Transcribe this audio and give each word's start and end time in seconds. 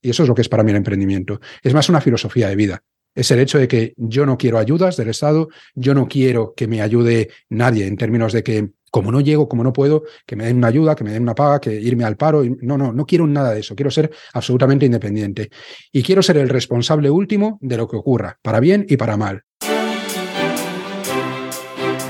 Y 0.00 0.10
eso 0.10 0.22
es 0.22 0.28
lo 0.28 0.34
que 0.34 0.42
es 0.42 0.48
para 0.48 0.62
mí 0.62 0.70
el 0.70 0.76
emprendimiento. 0.76 1.40
Es 1.62 1.74
más 1.74 1.88
una 1.88 2.00
filosofía 2.00 2.48
de 2.48 2.56
vida. 2.56 2.82
Es 3.14 3.30
el 3.30 3.40
hecho 3.40 3.58
de 3.58 3.66
que 3.66 3.94
yo 3.96 4.26
no 4.26 4.38
quiero 4.38 4.58
ayudas 4.58 4.96
del 4.96 5.08
Estado, 5.08 5.48
yo 5.74 5.94
no 5.94 6.06
quiero 6.06 6.54
que 6.56 6.68
me 6.68 6.80
ayude 6.82 7.30
nadie 7.48 7.86
en 7.86 7.96
términos 7.96 8.32
de 8.32 8.42
que 8.44 8.70
como 8.90 9.12
no 9.12 9.20
llego, 9.20 9.48
como 9.48 9.64
no 9.64 9.72
puedo, 9.72 10.04
que 10.24 10.36
me 10.36 10.44
den 10.46 10.56
una 10.58 10.68
ayuda, 10.68 10.94
que 10.94 11.04
me 11.04 11.12
den 11.12 11.22
una 11.22 11.34
paga, 11.34 11.60
que 11.60 11.74
irme 11.74 12.04
al 12.04 12.16
paro. 12.16 12.42
No, 12.60 12.78
no, 12.78 12.92
no 12.92 13.06
quiero 13.06 13.26
nada 13.26 13.52
de 13.52 13.60
eso. 13.60 13.74
Quiero 13.74 13.90
ser 13.90 14.10
absolutamente 14.32 14.86
independiente. 14.86 15.50
Y 15.92 16.02
quiero 16.02 16.22
ser 16.22 16.38
el 16.38 16.48
responsable 16.48 17.10
último 17.10 17.58
de 17.60 17.76
lo 17.76 17.88
que 17.88 17.96
ocurra, 17.96 18.38
para 18.42 18.60
bien 18.60 18.86
y 18.88 18.96
para 18.96 19.16
mal. 19.16 19.42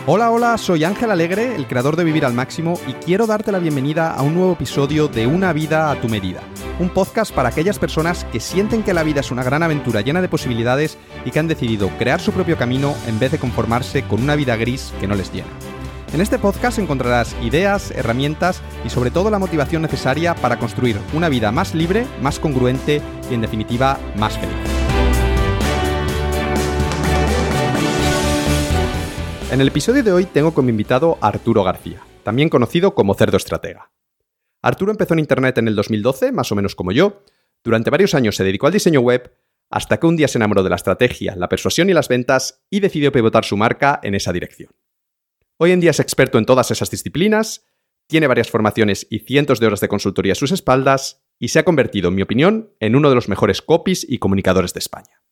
Hola, 0.07 0.31
hola, 0.31 0.57
soy 0.57 0.85
Ángel 0.85 1.11
Alegre, 1.11 1.55
el 1.55 1.67
creador 1.67 1.95
de 1.97 2.05
Vivir 2.05 2.25
al 2.25 2.33
Máximo, 2.33 2.81
y 2.87 2.93
quiero 2.95 3.27
darte 3.27 3.53
la 3.53 3.59
bienvenida 3.59 4.15
a 4.15 4.23
un 4.23 4.35
nuevo 4.35 4.55
episodio 4.55 5.07
de 5.07 5.27
Una 5.27 5.53
vida 5.53 5.91
a 5.91 6.01
tu 6.01 6.09
medida. 6.09 6.41
Un 6.79 6.91
podcast 6.91 7.35
para 7.35 7.49
aquellas 7.49 7.81
personas 7.81 8.25
que 8.27 8.39
sienten 8.39 8.85
que 8.85 8.95
la 8.95 9.03
vida 9.03 9.21
es 9.21 9.33
una 9.33 9.43
gran 9.43 9.65
aventura 9.65 10.01
llena 10.01 10.23
de 10.23 10.29
posibilidades 10.29 10.97
y 11.25 11.33
que 11.33 11.41
han 11.41 11.49
decidido 11.49 11.89
crear 11.99 12.21
su 12.21 12.31
propio 12.31 12.57
camino 12.57 12.95
en 13.09 13.19
vez 13.19 13.33
de 13.33 13.39
conformarse 13.39 14.05
con 14.05 14.23
una 14.23 14.37
vida 14.37 14.55
gris 14.55 14.93
que 15.01 15.09
no 15.09 15.17
les 15.17 15.33
llena. 15.33 15.49
En 16.13 16.21
este 16.21 16.39
podcast 16.39 16.79
encontrarás 16.79 17.35
ideas, 17.43 17.91
herramientas 17.91 18.63
y 18.85 18.91
sobre 18.91 19.11
todo 19.11 19.29
la 19.29 19.41
motivación 19.41 19.83
necesaria 19.83 20.37
para 20.37 20.59
construir 20.59 20.97
una 21.15 21.29
vida 21.29 21.51
más 21.51 21.75
libre, 21.75 22.07
más 22.23 22.39
congruente 22.39 23.03
y 23.29 23.35
en 23.35 23.41
definitiva 23.41 23.99
más 24.17 24.39
feliz. 24.39 24.57
En 29.51 29.61
el 29.61 29.69
episodio 29.69 30.05
de 30.05 30.13
hoy 30.13 30.27
tengo 30.27 30.55
como 30.55 30.69
invitado 30.69 31.19
a 31.21 31.29
Arturo 31.29 31.65
García, 31.65 32.03
también 32.23 32.49
conocido 32.49 32.95
como 32.95 33.15
Cerdo 33.15 33.37
Estratega. 33.37 33.91
Arturo 34.63 34.91
empezó 34.91 35.15
en 35.15 35.21
Internet 35.21 35.59
en 35.59 35.69
el 35.69 35.77
2012, 35.77 36.33
más 36.33 36.51
o 36.51 36.55
menos 36.55 36.75
como 36.75 36.93
yo. 36.93 37.23
Durante 37.63 37.91
varios 37.91 38.15
años 38.15 38.37
se 38.37 38.45
dedicó 38.45 38.67
al 38.67 38.73
diseño 38.73 39.01
web, 39.01 39.33
hasta 39.71 39.99
que 39.99 40.07
un 40.07 40.17
día 40.17 40.29
se 40.29 40.39
enamoró 40.39 40.63
de 40.63 40.71
la 40.71 40.77
estrategia, 40.77 41.37
la 41.37 41.49
persuasión 41.49 41.91
y 41.91 41.93
las 41.93 42.09
ventas 42.09 42.65
y 42.71 42.81
decidió 42.81 43.13
pivotar 43.13 43.45
su 43.45 43.57
marca 43.57 44.01
en 44.03 44.15
esa 44.15 44.33
dirección. 44.33 44.71
Hoy 45.59 45.73
en 45.73 45.81
día 45.81 45.91
es 45.91 46.01
experto 46.01 46.39
en 46.39 46.47
todas 46.47 46.71
esas 46.71 46.91
disciplinas, 46.91 47.67
tiene 48.07 48.27
varias 48.27 48.51
formaciones 48.51 49.07
y 49.11 49.21
cientos 49.21 49.61
de 49.61 49.67
horas 49.67 49.81
de 49.81 49.89
consultoría 49.89 50.33
a 50.33 50.37
sus 50.37 50.53
espaldas 50.53 51.23
y 51.39 51.49
se 51.49 51.59
ha 51.59 51.65
convertido, 51.65 52.09
en 52.09 52.15
mi 52.15 52.23
opinión, 52.23 52.73
en 52.81 52.97
uno 52.97 53.11
de 53.11 53.15
los 53.15 53.29
mejores 53.29 53.61
copies 53.61 54.07
y 54.09 54.19
comunicadores 54.19 54.73
de 54.73 54.79
España. 54.79 55.23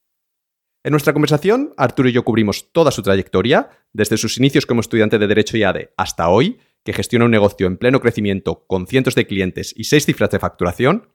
En 0.85 0.93
nuestra 0.93 1.13
conversación, 1.13 1.75
Arturo 1.77 2.09
y 2.09 2.13
yo 2.13 2.25
cubrimos 2.25 2.71
toda 2.73 2.91
su 2.91 3.03
trayectoria, 3.03 3.71
desde 3.93 4.19
sus 4.19 4.39
inicios 4.39 4.67
como 4.67 4.83
estudiante 4.83 5.19
de 5.19 5.27
Derecho 5.27 5.57
y 5.57 5.65
ADE 5.65 5.93
hasta 5.97 6.29
hoy, 6.29 6.61
que 6.87 6.95
gestiona 6.95 7.27
un 7.27 7.33
negocio 7.33 7.67
en 7.67 7.77
pleno 7.77 8.01
crecimiento 8.01 8.65
con 8.67 8.87
cientos 8.87 9.15
de 9.17 9.27
clientes 9.27 9.75
y 9.77 9.85
seis 9.85 10.07
cifras 10.07 10.31
de 10.31 10.39
facturación, 10.39 11.11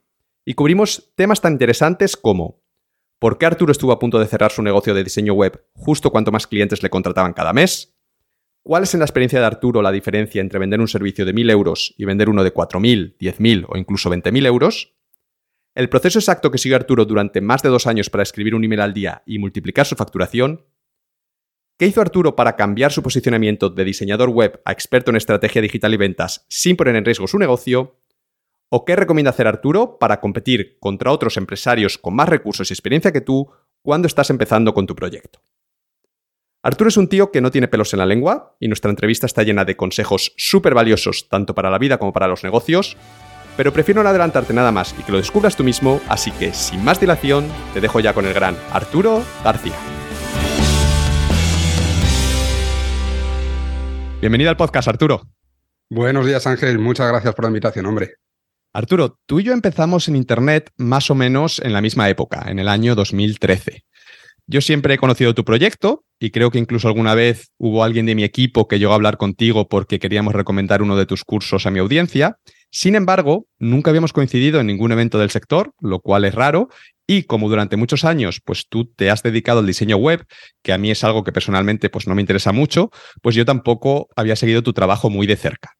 y 0.45 0.53
cubrimos 0.53 1.13
temas 1.15 1.39
tan 1.41 1.53
interesantes 1.53 2.17
como 2.17 2.61
¿por 3.19 3.37
qué 3.37 3.45
Arturo 3.45 3.71
estuvo 3.71 3.93
a 3.93 3.99
punto 3.99 4.19
de 4.19 4.27
cerrar 4.27 4.51
su 4.51 4.61
negocio 4.61 4.93
de 4.93 5.03
diseño 5.03 5.33
web 5.33 5.65
justo 5.73 6.11
cuanto 6.11 6.31
más 6.31 6.45
clientes 6.45 6.83
le 6.83 6.89
contrataban 6.89 7.33
cada 7.33 7.53
mes? 7.53 7.95
¿Cuál 8.63 8.83
es 8.83 8.93
en 8.93 8.99
la 8.99 9.05
experiencia 9.05 9.39
de 9.39 9.45
Arturo 9.45 9.81
la 9.81 9.91
diferencia 9.91 10.41
entre 10.41 10.59
vender 10.59 10.81
un 10.81 10.87
servicio 10.87 11.25
de 11.25 11.33
1.000 11.33 11.51
euros 11.51 11.95
y 11.97 12.05
vender 12.05 12.29
uno 12.29 12.43
de 12.43 12.53
4.000, 12.53 13.17
10.000 13.17 13.65
o 13.67 13.77
incluso 13.77 14.11
20.000 14.11 14.45
euros? 14.45 14.93
El 15.73 15.87
proceso 15.87 16.19
exacto 16.19 16.51
que 16.51 16.57
siguió 16.57 16.75
Arturo 16.75 17.05
durante 17.05 17.39
más 17.39 17.61
de 17.63 17.69
dos 17.69 17.87
años 17.87 18.09
para 18.09 18.23
escribir 18.23 18.55
un 18.55 18.63
email 18.65 18.81
al 18.81 18.93
día 18.93 19.23
y 19.25 19.39
multiplicar 19.39 19.85
su 19.85 19.95
facturación. 19.95 20.65
¿Qué 21.81 21.87
hizo 21.87 21.99
Arturo 21.99 22.35
para 22.35 22.55
cambiar 22.55 22.91
su 22.91 23.01
posicionamiento 23.01 23.71
de 23.71 23.83
diseñador 23.83 24.29
web 24.29 24.61
a 24.65 24.71
experto 24.71 25.09
en 25.09 25.17
estrategia 25.17 25.63
digital 25.63 25.91
y 25.95 25.97
ventas 25.97 26.45
sin 26.47 26.77
poner 26.77 26.95
en 26.95 27.03
riesgo 27.03 27.25
su 27.25 27.39
negocio? 27.39 27.97
¿O 28.69 28.85
qué 28.85 28.95
recomienda 28.95 29.31
hacer 29.31 29.47
Arturo 29.47 29.97
para 29.97 30.19
competir 30.19 30.77
contra 30.79 31.11
otros 31.11 31.37
empresarios 31.37 31.97
con 31.97 32.13
más 32.13 32.29
recursos 32.29 32.69
y 32.69 32.73
experiencia 32.75 33.11
que 33.11 33.21
tú 33.21 33.49
cuando 33.81 34.05
estás 34.05 34.29
empezando 34.29 34.75
con 34.75 34.85
tu 34.85 34.95
proyecto? 34.95 35.41
Arturo 36.61 36.89
es 36.89 36.97
un 36.97 37.07
tío 37.07 37.31
que 37.31 37.41
no 37.41 37.49
tiene 37.49 37.67
pelos 37.67 37.93
en 37.93 37.97
la 37.97 38.05
lengua 38.05 38.55
y 38.59 38.67
nuestra 38.67 38.91
entrevista 38.91 39.25
está 39.25 39.41
llena 39.41 39.65
de 39.65 39.75
consejos 39.75 40.33
súper 40.37 40.75
valiosos 40.75 41.29
tanto 41.29 41.55
para 41.55 41.71
la 41.71 41.79
vida 41.79 41.97
como 41.97 42.13
para 42.13 42.27
los 42.27 42.43
negocios, 42.43 42.95
pero 43.57 43.73
prefiero 43.73 44.03
no 44.03 44.09
adelantarte 44.09 44.53
nada 44.53 44.71
más 44.71 44.93
y 44.99 45.01
que 45.01 45.11
lo 45.11 45.17
descubras 45.17 45.55
tú 45.55 45.63
mismo, 45.63 45.99
así 46.09 46.29
que 46.29 46.53
sin 46.53 46.83
más 46.83 46.99
dilación 46.99 47.47
te 47.73 47.81
dejo 47.81 47.99
ya 47.99 48.13
con 48.13 48.27
el 48.27 48.35
gran 48.35 48.55
Arturo 48.71 49.23
García. 49.43 49.73
Bienvenido 54.21 54.51
al 54.51 54.55
podcast, 54.55 54.87
Arturo. 54.87 55.23
Buenos 55.89 56.27
días, 56.27 56.45
Ángel. 56.45 56.77
Muchas 56.77 57.07
gracias 57.07 57.33
por 57.33 57.45
la 57.45 57.49
invitación, 57.49 57.87
hombre. 57.87 58.17
Arturo, 58.71 59.17
tú 59.25 59.39
y 59.39 59.43
yo 59.43 59.51
empezamos 59.51 60.07
en 60.07 60.15
Internet 60.15 60.69
más 60.77 61.09
o 61.09 61.15
menos 61.15 61.57
en 61.57 61.73
la 61.73 61.81
misma 61.81 62.07
época, 62.07 62.45
en 62.47 62.59
el 62.59 62.67
año 62.67 62.93
2013. 62.93 63.83
Yo 64.45 64.61
siempre 64.61 64.93
he 64.93 64.97
conocido 64.99 65.33
tu 65.33 65.43
proyecto 65.43 66.03
y 66.19 66.29
creo 66.29 66.51
que 66.51 66.59
incluso 66.59 66.87
alguna 66.87 67.15
vez 67.15 67.49
hubo 67.57 67.83
alguien 67.83 68.05
de 68.05 68.13
mi 68.13 68.23
equipo 68.23 68.67
que 68.67 68.77
llegó 68.77 68.91
a 68.91 68.95
hablar 68.95 69.17
contigo 69.17 69.67
porque 69.67 69.97
queríamos 69.97 70.35
recomendar 70.35 70.83
uno 70.83 70.95
de 70.95 71.07
tus 71.07 71.23
cursos 71.23 71.65
a 71.65 71.71
mi 71.71 71.79
audiencia. 71.79 72.37
Sin 72.69 72.93
embargo, 72.93 73.47
nunca 73.57 73.89
habíamos 73.89 74.13
coincidido 74.13 74.59
en 74.59 74.67
ningún 74.67 74.91
evento 74.91 75.17
del 75.17 75.31
sector, 75.31 75.73
lo 75.81 75.99
cual 75.99 76.25
es 76.25 76.35
raro. 76.35 76.69
Y 77.11 77.23
como 77.23 77.49
durante 77.49 77.75
muchos 77.75 78.05
años, 78.05 78.39
pues 78.41 78.69
tú 78.69 78.85
te 78.85 79.09
has 79.09 79.21
dedicado 79.21 79.59
al 79.59 79.67
diseño 79.67 79.97
web, 79.97 80.25
que 80.63 80.71
a 80.71 80.77
mí 80.77 80.91
es 80.91 81.03
algo 81.03 81.25
que 81.25 81.33
personalmente 81.33 81.89
pues 81.89 82.07
no 82.07 82.15
me 82.15 82.21
interesa 82.21 82.53
mucho, 82.53 82.89
pues 83.21 83.35
yo 83.35 83.43
tampoco 83.43 84.07
había 84.15 84.37
seguido 84.37 84.63
tu 84.63 84.71
trabajo 84.71 85.09
muy 85.09 85.27
de 85.27 85.35
cerca. 85.35 85.73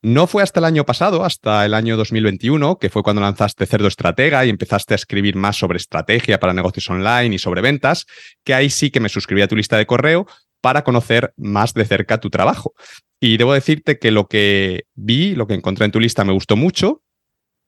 No 0.00 0.26
fue 0.26 0.42
hasta 0.42 0.60
el 0.60 0.64
año 0.64 0.86
pasado, 0.86 1.22
hasta 1.22 1.66
el 1.66 1.74
año 1.74 1.98
2021, 1.98 2.78
que 2.78 2.88
fue 2.88 3.02
cuando 3.02 3.20
lanzaste 3.20 3.66
Cerdo 3.66 3.88
Estratega 3.88 4.46
y 4.46 4.48
empezaste 4.48 4.94
a 4.94 4.96
escribir 4.96 5.36
más 5.36 5.58
sobre 5.58 5.76
estrategia 5.76 6.40
para 6.40 6.54
negocios 6.54 6.88
online 6.88 7.34
y 7.34 7.38
sobre 7.38 7.60
ventas, 7.60 8.06
que 8.42 8.54
ahí 8.54 8.70
sí 8.70 8.90
que 8.90 9.00
me 9.00 9.10
suscribí 9.10 9.42
a 9.42 9.48
tu 9.48 9.56
lista 9.56 9.76
de 9.76 9.84
correo 9.84 10.26
para 10.62 10.82
conocer 10.82 11.34
más 11.36 11.74
de 11.74 11.84
cerca 11.84 12.20
tu 12.20 12.30
trabajo. 12.30 12.72
Y 13.20 13.36
debo 13.36 13.52
decirte 13.52 13.98
que 13.98 14.10
lo 14.10 14.28
que 14.28 14.84
vi, 14.94 15.34
lo 15.34 15.46
que 15.46 15.52
encontré 15.52 15.84
en 15.84 15.92
tu 15.92 16.00
lista 16.00 16.24
me 16.24 16.32
gustó 16.32 16.56
mucho 16.56 17.02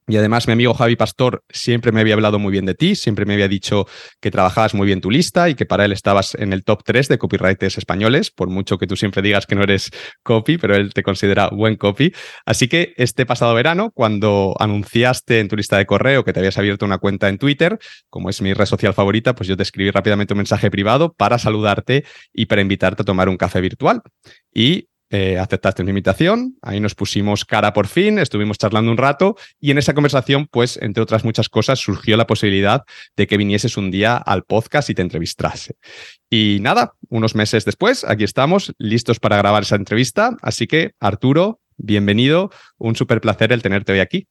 y 0.09 0.17
además 0.17 0.47
mi 0.47 0.53
amigo 0.53 0.75
Javi 0.75 0.97
Pastor 0.97 1.43
siempre 1.49 1.93
me 1.93 2.00
había 2.00 2.15
hablado 2.15 2.39
muy 2.39 2.53
bien 2.53 2.65
de 2.65 2.75
ti, 2.75 2.94
siempre 2.94 3.25
me 3.27 3.34
había 3.34 3.49
dicho 3.49 3.87
que 4.21 4.31
trabajabas 4.31 4.75
muy 4.75 4.87
bien 4.87 5.00
tu 5.00 5.11
lista 5.11 5.49
y 5.49 5.55
que 5.55 5.67
para 5.67 5.84
él 5.84 5.93
estabas 5.93 6.34
en 6.37 6.53
el 6.53 6.65
top 6.65 6.83
3 6.84 7.09
de 7.09 7.19
copywriters 7.19 7.78
españoles, 7.78 8.31
por 8.31 8.49
mucho 8.49 8.78
que 8.78 8.87
tú 8.87 8.97
siempre 8.97 9.22
digas 9.22 9.47
que 9.47 9.55
no 9.55 9.62
eres 9.62 9.91
copy, 10.22 10.59
pero 10.59 10.77
él 10.77 10.94
te 10.94 11.03
considera 11.03 11.49
buen 11.49 11.77
copy. 11.77 12.12
Así 12.44 12.69
que 12.69 12.94
este 12.97 13.27
pasado 13.27 13.55
verano, 13.55 13.91
cuando 13.93 14.55
anunciaste 14.59 15.41
en 15.41 15.49
tu 15.49 15.56
lista 15.56 15.77
de 15.77 15.87
correo 15.87 16.25
que 16.25 16.33
te 16.33 16.41
habías 16.41 16.59
abierto 16.59 16.84
una 16.84 16.99
cuenta 16.99 17.28
en 17.28 17.38
Twitter, 17.38 17.78
como 18.09 18.31
es 18.31 18.41
mi 18.43 18.55
red 18.55 18.67
social 18.67 18.94
favorita, 18.94 19.34
pues 19.34 19.49
yo 19.49 19.56
te 19.56 19.62
escribí 19.62 19.91
rápidamente 19.91 20.34
un 20.34 20.38
mensaje 20.38 20.71
privado 20.71 21.15
para 21.15 21.38
saludarte 21.38 22.05
y 22.33 22.47
para 22.47 22.62
invitarte 22.62 23.03
a 23.03 23.05
tomar 23.05 23.28
un 23.28 23.37
café 23.37 23.61
virtual. 23.61 24.03
Y 24.55 24.88
eh, 25.11 25.39
aceptaste 25.39 25.84
mi 25.84 25.91
invitación, 25.91 26.56
ahí 26.62 26.81
nos 26.81 26.97
pusimos 26.97 27.44
cara 27.44 27.72
por 27.72 27.87
fin, 27.87 28.19
estuvimos 28.19 28.59
charlando 28.59 28.91
un 28.91 28.97
rato 28.97 29.37
y 29.61 29.71
en 29.71 29.78
esa 29.78 29.94
conversación, 29.94 30.49
pues, 30.50 30.78
entre 30.83 31.03
otras 31.03 31.25
muchas 31.25 31.49
cosas, 31.49 31.78
surgió 31.78 32.17
la 32.17 32.27
posibilidad 32.27 32.83
de 33.17 33.28
que 33.28 33.37
vinieses 33.37 33.77
un 33.77 33.93
día 33.93 34.17
al 34.17 34.43
podcast 34.43 34.91
y 34.91 34.94
te 34.94 35.03
entrevistase. 35.03 35.77
Y 36.28 36.59
nada, 36.61 36.94
unos 37.09 37.37
meses 37.37 37.65
después, 37.65 38.05
aquí 38.05 38.25
estamos, 38.25 38.75
listos 38.78 39.21
para 39.21 39.37
grabar 39.37 39.62
esa 39.62 39.77
entrevista. 39.77 40.37
Así 40.43 40.67
que, 40.67 40.94
Arturo, 40.99 41.61
bienvenido, 41.77 42.50
un 42.78 42.97
súper 42.97 43.21
placer 43.21 43.53
el 43.53 43.62
tenerte 43.62 43.93
hoy 43.93 44.00
aquí. 44.00 44.27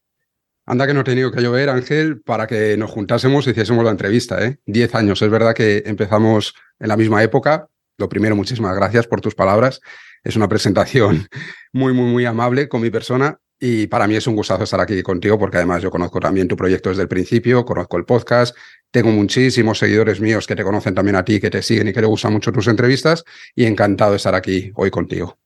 Anda 0.66 0.88
que 0.88 0.94
no 0.94 1.02
he 1.02 1.06
tenido 1.06 1.32
que 1.32 1.42
llover, 1.42 1.70
Ángel, 1.70 2.22
para 2.22 2.48
que 2.48 2.76
nos 2.76 2.92
juntásemos 2.92 3.48
y 3.48 3.52
hiciésemos 3.52 3.86
la 3.86 3.92
entrevista. 3.92 4.44
¿eh? 4.44 4.58
Diez 4.66 4.94
años, 4.94 5.22
es 5.22 5.30
verdad 5.30 5.54
que 5.54 5.84
empezamos 5.86 6.54
en 6.80 6.90
la 6.90 6.98
misma 6.98 7.24
época. 7.24 7.70
Lo 7.98 8.10
primero, 8.10 8.36
muchísimas 8.36 8.76
gracias 8.76 9.08
por 9.08 9.22
tus 9.22 9.36
palabras 9.36 9.80
es 10.26 10.36
una 10.36 10.50
presentación 10.50 11.28
muy, 11.72 11.94
muy, 11.94 12.12
muy 12.12 12.26
amable 12.26 12.68
con 12.68 12.82
mi 12.82 12.90
persona 12.90 13.40
y 13.58 13.88
para 13.88 14.08
mí 14.08 14.16
es 14.16 14.28
un 14.28 14.36
gustazo 14.36 14.64
estar 14.64 14.82
aquí 14.82 15.02
contigo 15.02 15.40
porque 15.40 15.58
además 15.58 15.82
yo 15.82 15.90
conozco 15.90 16.20
también 16.20 16.48
tu 16.48 16.58
proyecto 16.58 16.90
desde 16.90 17.04
el 17.04 17.08
principio, 17.08 17.64
conozco 17.64 17.96
el 17.98 18.04
podcast, 18.04 18.56
tengo 18.92 19.12
muchísimos 19.12 19.78
seguidores 19.78 20.20
míos 20.20 20.46
que 20.46 20.56
te 20.56 20.64
conocen 20.64 20.94
también 20.94 21.16
a 21.16 21.24
ti, 21.24 21.40
que 21.40 21.50
te 21.50 21.62
siguen 21.62 21.88
y 21.88 21.94
que 21.94 22.02
les 22.02 22.10
gustan 22.10 22.34
mucho 22.34 22.52
tus 22.52 22.68
entrevistas 22.68 23.24
y 23.56 23.66
encantado 23.66 24.12
de 24.12 24.18
estar 24.18 24.36
aquí 24.36 24.72
hoy 24.76 24.92
contigo. 24.92 25.38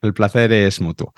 El 0.00 0.14
placer 0.14 0.52
es 0.52 0.80
mutuo. 0.80 1.12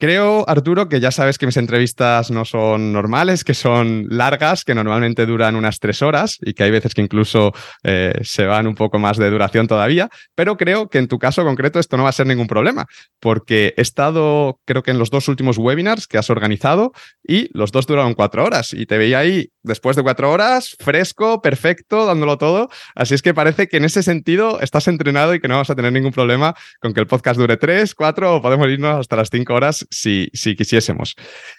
Creo, 0.00 0.48
Arturo, 0.48 0.88
que 0.88 0.98
ya 0.98 1.10
sabes 1.10 1.36
que 1.36 1.44
mis 1.44 1.58
entrevistas 1.58 2.30
no 2.30 2.46
son 2.46 2.90
normales, 2.90 3.44
que 3.44 3.52
son 3.52 4.06
largas, 4.08 4.64
que 4.64 4.74
normalmente 4.74 5.26
duran 5.26 5.56
unas 5.56 5.78
tres 5.78 6.00
horas 6.00 6.38
y 6.40 6.54
que 6.54 6.62
hay 6.62 6.70
veces 6.70 6.94
que 6.94 7.02
incluso 7.02 7.52
eh, 7.82 8.14
se 8.22 8.46
van 8.46 8.66
un 8.66 8.74
poco 8.74 8.98
más 8.98 9.18
de 9.18 9.28
duración 9.28 9.66
todavía, 9.66 10.08
pero 10.34 10.56
creo 10.56 10.88
que 10.88 10.96
en 10.96 11.06
tu 11.06 11.18
caso 11.18 11.44
concreto 11.44 11.78
esto 11.78 11.98
no 11.98 12.04
va 12.04 12.08
a 12.08 12.12
ser 12.12 12.26
ningún 12.26 12.46
problema, 12.46 12.86
porque 13.20 13.74
he 13.76 13.82
estado, 13.82 14.58
creo 14.64 14.82
que 14.82 14.90
en 14.90 14.98
los 14.98 15.10
dos 15.10 15.28
últimos 15.28 15.58
webinars 15.58 16.06
que 16.06 16.16
has 16.16 16.30
organizado 16.30 16.92
y 17.30 17.48
los 17.56 17.70
dos 17.70 17.86
duraron 17.86 18.14
cuatro 18.14 18.44
horas 18.44 18.74
y 18.74 18.86
te 18.86 18.98
veía 18.98 19.20
ahí 19.20 19.52
después 19.62 19.94
de 19.94 20.02
cuatro 20.02 20.32
horas, 20.32 20.74
fresco, 20.80 21.40
perfecto, 21.40 22.04
dándolo 22.04 22.38
todo. 22.38 22.68
Así 22.96 23.14
es 23.14 23.22
que 23.22 23.32
parece 23.32 23.68
que 23.68 23.76
en 23.76 23.84
ese 23.84 24.02
sentido 24.02 24.60
estás 24.60 24.88
entrenado 24.88 25.32
y 25.32 25.38
que 25.38 25.46
no 25.46 25.56
vas 25.56 25.70
a 25.70 25.76
tener 25.76 25.92
ningún 25.92 26.10
problema 26.10 26.56
con 26.80 26.92
que 26.92 26.98
el 26.98 27.06
podcast 27.06 27.38
dure 27.38 27.56
tres, 27.56 27.94
cuatro 27.94 28.34
o 28.34 28.42
podemos 28.42 28.66
irnos 28.66 28.98
hasta 28.98 29.14
las 29.14 29.30
cinco 29.30 29.54
horas 29.54 29.86
si, 29.92 30.28
si 30.32 30.56
quisiésemos. 30.56 31.14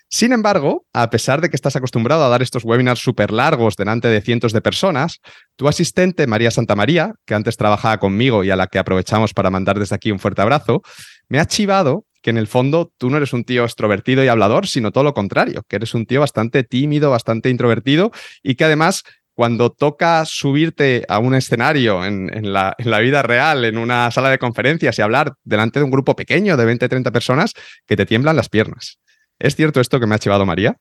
Sin 0.09 0.33
embargo, 0.33 0.85
a 0.91 1.09
pesar 1.09 1.39
de 1.39 1.49
que 1.49 1.55
estás 1.55 1.77
acostumbrado 1.77 2.25
a 2.25 2.27
dar 2.27 2.41
estos 2.41 2.65
webinars 2.65 2.99
súper 2.99 3.31
largos 3.31 3.77
delante 3.77 4.09
de 4.09 4.19
cientos 4.19 4.51
de 4.51 4.59
personas, 4.59 5.21
tu 5.55 5.69
asistente 5.69 6.27
María 6.27 6.51
Santa 6.51 6.75
María, 6.75 7.13
que 7.25 7.33
antes 7.33 7.55
trabajaba 7.55 7.97
conmigo 7.97 8.43
y 8.43 8.49
a 8.49 8.57
la 8.57 8.67
que 8.67 8.77
aprovechamos 8.77 9.33
para 9.33 9.49
mandar 9.49 9.79
desde 9.79 9.95
aquí 9.95 10.11
un 10.11 10.19
fuerte 10.19 10.41
abrazo, 10.41 10.81
me 11.29 11.39
ha 11.39 11.45
chivado 11.45 12.03
que 12.21 12.29
en 12.29 12.37
el 12.37 12.47
fondo 12.47 12.91
tú 12.97 13.09
no 13.09 13.17
eres 13.17 13.33
un 13.33 13.43
tío 13.43 13.63
extrovertido 13.63 14.23
y 14.23 14.27
hablador, 14.27 14.67
sino 14.67 14.91
todo 14.91 15.03
lo 15.03 15.13
contrario, 15.13 15.63
que 15.67 15.77
eres 15.77 15.93
un 15.93 16.05
tío 16.05 16.19
bastante 16.19 16.63
tímido, 16.63 17.09
bastante 17.09 17.49
introvertido 17.49 18.11
y 18.43 18.55
que 18.55 18.65
además 18.65 19.03
cuando 19.33 19.71
toca 19.71 20.23
subirte 20.25 21.05
a 21.07 21.19
un 21.19 21.33
escenario 21.33 22.05
en, 22.05 22.53
la, 22.53 22.75
vida 23.01 23.23
real, 23.23 23.65
en 23.65 23.77
una 23.77 24.11
sala 24.11 24.29
de 24.29 24.37
conferencias 24.37 24.99
y 24.99 25.01
hablar 25.01 25.33
delante 25.43 25.79
de 25.79 25.85
un 25.85 25.91
grupo 25.91 26.15
pequeño 26.15 26.57
de 26.57 26.65
20, 26.65 26.87
30 26.87 27.11
personas, 27.11 27.53
que 27.87 27.95
te 27.95 28.05
tiemblan 28.05 28.35
las 28.35 28.49
piernas. 28.49 28.99
¿Es 29.39 29.55
cierto 29.55 29.81
esto 29.81 29.99
que 29.99 30.05
me 30.05 30.15
ha 30.15 30.19
chivado 30.19 30.45
María? 30.45 30.77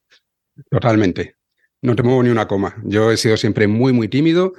Totalmente. 0.71 1.37
No 1.81 1.97
te 1.97 2.03
muevo 2.03 2.23
ni 2.23 2.29
una 2.29 2.47
coma. 2.47 2.77
Yo 2.85 3.11
he 3.11 3.17
sido 3.17 3.37
siempre 3.37 3.67
muy, 3.67 3.93
muy 3.93 4.09
tímido 4.09 4.53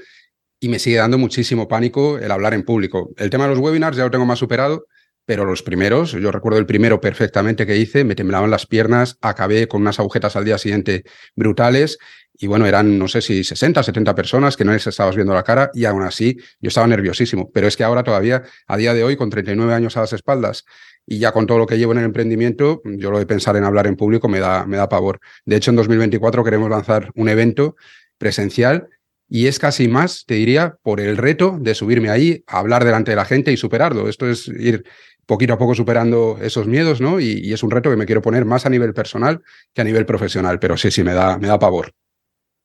y 0.59 0.69
me 0.69 0.79
sigue 0.79 0.97
dando 0.97 1.17
muchísimo 1.17 1.67
pánico 1.67 2.17
el 2.17 2.31
hablar 2.31 2.53
en 2.53 2.63
público. 2.63 3.11
El 3.17 3.29
tema 3.29 3.43
de 3.43 3.51
los 3.51 3.59
webinars 3.59 3.97
ya 3.97 4.05
lo 4.05 4.11
tengo 4.11 4.25
más 4.25 4.39
superado, 4.39 4.85
pero 5.25 5.45
los 5.45 5.63
primeros, 5.63 6.11
yo 6.11 6.31
recuerdo 6.31 6.59
el 6.59 6.65
primero 6.65 6.99
perfectamente 6.99 7.65
que 7.65 7.77
hice, 7.77 8.03
me 8.03 8.15
temblaban 8.15 8.49
las 8.51 8.65
piernas, 8.65 9.17
acabé 9.21 9.67
con 9.67 9.81
unas 9.81 9.99
agujetas 9.99 10.35
al 10.35 10.45
día 10.45 10.57
siguiente 10.57 11.03
brutales 11.35 11.97
y 12.33 12.47
bueno, 12.47 12.65
eran 12.65 12.97
no 12.97 13.07
sé 13.07 13.21
si 13.21 13.43
60, 13.43 13.83
70 13.83 14.15
personas 14.15 14.57
que 14.57 14.65
no 14.65 14.73
les 14.73 14.87
estabas 14.87 15.15
viendo 15.15 15.33
la 15.33 15.43
cara 15.43 15.69
y 15.73 15.85
aún 15.85 16.01
así 16.01 16.37
yo 16.59 16.69
estaba 16.69 16.87
nerviosísimo, 16.87 17.51
pero 17.51 17.67
es 17.67 17.77
que 17.77 17.83
ahora 17.83 18.03
todavía, 18.03 18.43
a 18.67 18.77
día 18.77 18.93
de 18.93 19.03
hoy, 19.03 19.15
con 19.15 19.29
39 19.29 19.73
años 19.73 19.95
a 19.97 20.01
las 20.01 20.13
espaldas 20.13 20.65
y 21.05 21.19
ya 21.19 21.31
con 21.31 21.45
todo 21.45 21.57
lo 21.57 21.67
que 21.67 21.77
llevo 21.77 21.91
en 21.91 21.99
el 21.99 22.05
emprendimiento, 22.05 22.81
yo 22.83 23.11
lo 23.11 23.19
de 23.19 23.25
pensar 23.25 23.55
en 23.57 23.63
hablar 23.63 23.87
en 23.87 23.95
público 23.95 24.27
me 24.27 24.39
da, 24.39 24.65
me 24.65 24.77
da 24.77 24.89
pavor. 24.89 25.19
De 25.45 25.55
hecho, 25.55 25.71
en 25.71 25.77
2024 25.77 26.43
queremos 26.43 26.69
lanzar 26.69 27.11
un 27.15 27.29
evento 27.29 27.75
presencial 28.17 28.87
y 29.33 29.47
es 29.47 29.59
casi 29.59 29.87
más, 29.87 30.25
te 30.25 30.33
diría, 30.33 30.75
por 30.83 30.99
el 30.99 31.15
reto 31.15 31.57
de 31.57 31.73
subirme 31.73 32.09
ahí, 32.09 32.43
hablar 32.47 32.83
delante 32.83 33.11
de 33.11 33.15
la 33.15 33.23
gente 33.23 33.53
y 33.53 33.55
superarlo. 33.55 34.09
Esto 34.09 34.29
es 34.29 34.49
ir 34.49 34.83
poquito 35.25 35.53
a 35.53 35.57
poco 35.57 35.73
superando 35.73 36.37
esos 36.41 36.67
miedos, 36.67 36.99
¿no? 36.99 37.17
Y, 37.21 37.53
es 37.53 37.63
un 37.63 37.71
reto 37.71 37.89
que 37.89 37.95
me 37.95 38.05
quiero 38.05 38.21
poner 38.21 38.43
más 38.43 38.65
a 38.65 38.69
nivel 38.69 38.93
personal 38.93 39.41
que 39.73 39.79
a 39.79 39.85
nivel 39.85 40.05
profesional, 40.05 40.59
pero 40.59 40.75
sí, 40.75 40.91
sí, 40.91 41.01
me 41.01 41.13
da, 41.13 41.37
me 41.37 41.47
da 41.47 41.57
pavor. 41.57 41.93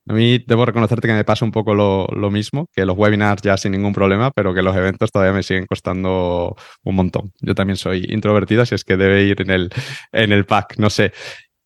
A 0.08 0.12
mí 0.12 0.42
debo 0.44 0.66
reconocerte 0.66 1.06
que 1.06 1.14
me 1.14 1.24
pasa 1.24 1.44
un 1.44 1.52
poco 1.52 1.72
lo, 1.72 2.30
mismo, 2.32 2.68
que 2.74 2.84
los 2.84 2.96
webinars 2.96 3.42
ya 3.42 3.56
sin 3.56 3.70
ningún 3.70 3.92
problema, 3.92 4.32
pero 4.32 4.52
que 4.52 4.62
los 4.62 4.74
eventos 4.74 5.12
todavía 5.12 5.34
me 5.34 5.44
siguen 5.44 5.66
costando 5.66 6.56
un 6.82 6.94
montón. 6.96 7.32
Yo 7.40 7.54
también 7.54 7.76
soy 7.76 8.06
introvertido, 8.08 8.62
así 8.62 8.74
es 8.74 8.82
que 8.82 8.96
debe 8.96 9.22
ir 9.22 9.40
en 9.40 9.50
el, 9.50 9.70
en 10.10 10.32
el 10.32 10.46
pack, 10.46 10.78
no 10.78 10.90
sé. 10.90 11.12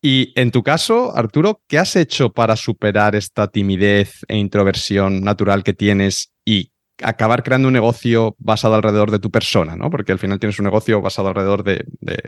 Y 0.01 0.33
en 0.35 0.51
tu 0.51 0.63
caso, 0.63 1.15
Arturo, 1.15 1.61
¿qué 1.67 1.77
has 1.77 1.95
hecho 1.95 2.31
para 2.31 2.55
superar 2.55 3.15
esta 3.15 3.47
timidez 3.47 4.25
e 4.27 4.37
introversión 4.37 5.21
natural 5.21 5.63
que 5.63 5.73
tienes 5.73 6.31
y 6.43 6.71
acabar 7.03 7.43
creando 7.43 7.67
un 7.67 7.73
negocio 7.73 8.35
basado 8.39 8.75
alrededor 8.75 9.11
de 9.11 9.19
tu 9.19 9.31
persona, 9.31 9.75
¿no? 9.75 9.89
Porque 9.89 10.11
al 10.11 10.19
final 10.19 10.39
tienes 10.39 10.59
un 10.59 10.65
negocio 10.65 11.01
basado 11.01 11.29
alrededor 11.29 11.63
de, 11.63 11.85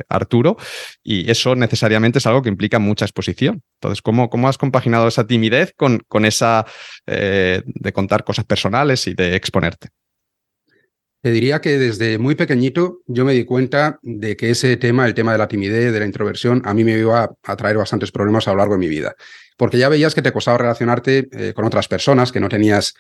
Arturo 0.10 0.58
y 1.04 1.30
eso 1.30 1.56
necesariamente 1.56 2.20
es 2.20 2.28
algo 2.28 2.42
que 2.42 2.50
implica 2.50 2.80
mucha 2.80 3.06
exposición. 3.06 3.64
Entonces, 3.80 4.02
¿cómo, 4.02 4.30
cómo 4.30 4.48
has 4.48 4.58
compaginado 4.58 5.08
esa 5.08 5.26
timidez 5.26 5.74
con, 5.76 6.00
con 6.08 6.26
esa 6.26 6.66
eh, 7.08 7.62
de 7.66 7.94
contar 7.94 8.24
cosas 8.24 8.46
personales 8.46 9.08
y 9.08 9.14
de 9.14 9.36
exponerte? 9.36 9.90
Te 11.24 11.32
diría 11.32 11.62
que 11.62 11.78
desde 11.78 12.18
muy 12.18 12.36
pequeñito 12.36 13.00
yo 13.08 13.24
me 13.24 13.32
di 13.32 13.46
cuenta 13.46 13.98
de 14.02 14.36
que 14.36 14.50
ese 14.50 14.76
tema, 14.76 15.08
el 15.08 15.14
tema 15.14 15.32
de 15.32 15.38
la 15.38 15.48
timidez, 15.48 15.94
de 15.94 16.00
la 16.02 16.06
introversión, 16.06 16.62
a 16.66 16.74
mí 16.74 16.84
me 16.84 17.00
iba 17.00 17.34
a 17.42 17.56
traer 17.56 17.78
bastantes 17.78 18.12
problemas 18.12 18.46
a 18.46 18.52
lo 18.52 18.58
largo 18.58 18.74
de 18.74 18.82
mi 18.82 18.90
vida. 18.90 19.16
Porque 19.56 19.78
ya 19.78 19.88
veías 19.88 20.14
que 20.14 20.22
te 20.22 20.34
costaba 20.34 20.58
relacionarte 20.58 21.30
eh, 21.32 21.54
con 21.54 21.64
otras 21.64 21.88
personas, 21.88 22.34
que 22.34 22.42
no 22.42 22.50
tenías 22.50 22.94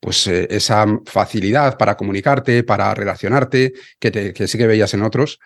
pues 0.00 0.26
eh, 0.26 0.48
esa 0.50 0.84
facilidad 1.06 1.78
para 1.78 1.96
comunicarte, 1.96 2.62
para 2.62 2.94
relacionarte, 2.94 3.72
que, 3.98 4.10
te, 4.10 4.34
que 4.34 4.46
sí 4.46 4.58
que 4.58 4.66
veías 4.66 4.92
en 4.92 5.00
otros. 5.00 5.38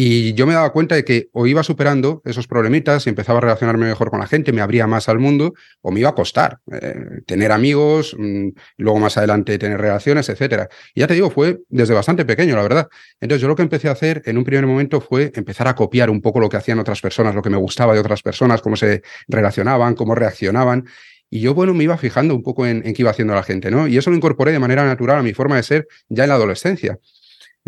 Y 0.00 0.32
yo 0.34 0.46
me 0.46 0.54
daba 0.54 0.70
cuenta 0.70 0.94
de 0.94 1.04
que 1.04 1.28
o 1.32 1.48
iba 1.48 1.64
superando 1.64 2.22
esos 2.24 2.46
problemitas 2.46 3.04
y 3.04 3.08
empezaba 3.08 3.38
a 3.38 3.40
relacionarme 3.40 3.86
mejor 3.86 4.10
con 4.10 4.20
la 4.20 4.28
gente, 4.28 4.52
me 4.52 4.60
abría 4.60 4.86
más 4.86 5.08
al 5.08 5.18
mundo, 5.18 5.54
o 5.80 5.90
me 5.90 5.98
iba 5.98 6.10
a 6.10 6.14
costar 6.14 6.60
eh, 6.70 6.94
tener 7.26 7.50
amigos, 7.50 8.14
mm, 8.16 8.50
luego 8.76 9.00
más 9.00 9.16
adelante 9.18 9.58
tener 9.58 9.80
relaciones, 9.80 10.28
etcétera. 10.28 10.68
Y 10.94 11.00
ya 11.00 11.08
te 11.08 11.14
digo, 11.14 11.30
fue 11.30 11.58
desde 11.68 11.94
bastante 11.94 12.24
pequeño, 12.24 12.54
la 12.54 12.62
verdad. 12.62 12.88
Entonces 13.20 13.42
yo 13.42 13.48
lo 13.48 13.56
que 13.56 13.62
empecé 13.62 13.88
a 13.88 13.90
hacer 13.90 14.22
en 14.24 14.38
un 14.38 14.44
primer 14.44 14.68
momento 14.68 15.00
fue 15.00 15.32
empezar 15.34 15.66
a 15.66 15.74
copiar 15.74 16.10
un 16.10 16.22
poco 16.22 16.38
lo 16.38 16.48
que 16.48 16.58
hacían 16.58 16.78
otras 16.78 17.00
personas, 17.00 17.34
lo 17.34 17.42
que 17.42 17.50
me 17.50 17.56
gustaba 17.56 17.92
de 17.92 17.98
otras 17.98 18.22
personas, 18.22 18.62
cómo 18.62 18.76
se 18.76 19.02
relacionaban, 19.26 19.96
cómo 19.96 20.14
reaccionaban. 20.14 20.84
Y 21.28 21.40
yo, 21.40 21.54
bueno, 21.54 21.74
me 21.74 21.82
iba 21.82 21.98
fijando 21.98 22.36
un 22.36 22.44
poco 22.44 22.66
en, 22.66 22.82
qué 22.82 23.02
iba 23.02 23.10
haciendo 23.10 23.34
la 23.34 23.42
gente, 23.42 23.68
¿no? 23.72 23.88
Y 23.88 23.98
eso 23.98 24.10
lo 24.10 24.16
incorporé 24.16 24.52
de 24.52 24.60
manera 24.60 24.84
natural 24.84 25.18
a 25.18 25.22
mi 25.24 25.34
forma 25.34 25.56
de 25.56 25.64
ser 25.64 25.88
ya 26.08 26.22
en 26.22 26.28
la 26.28 26.36
adolescencia. 26.36 27.00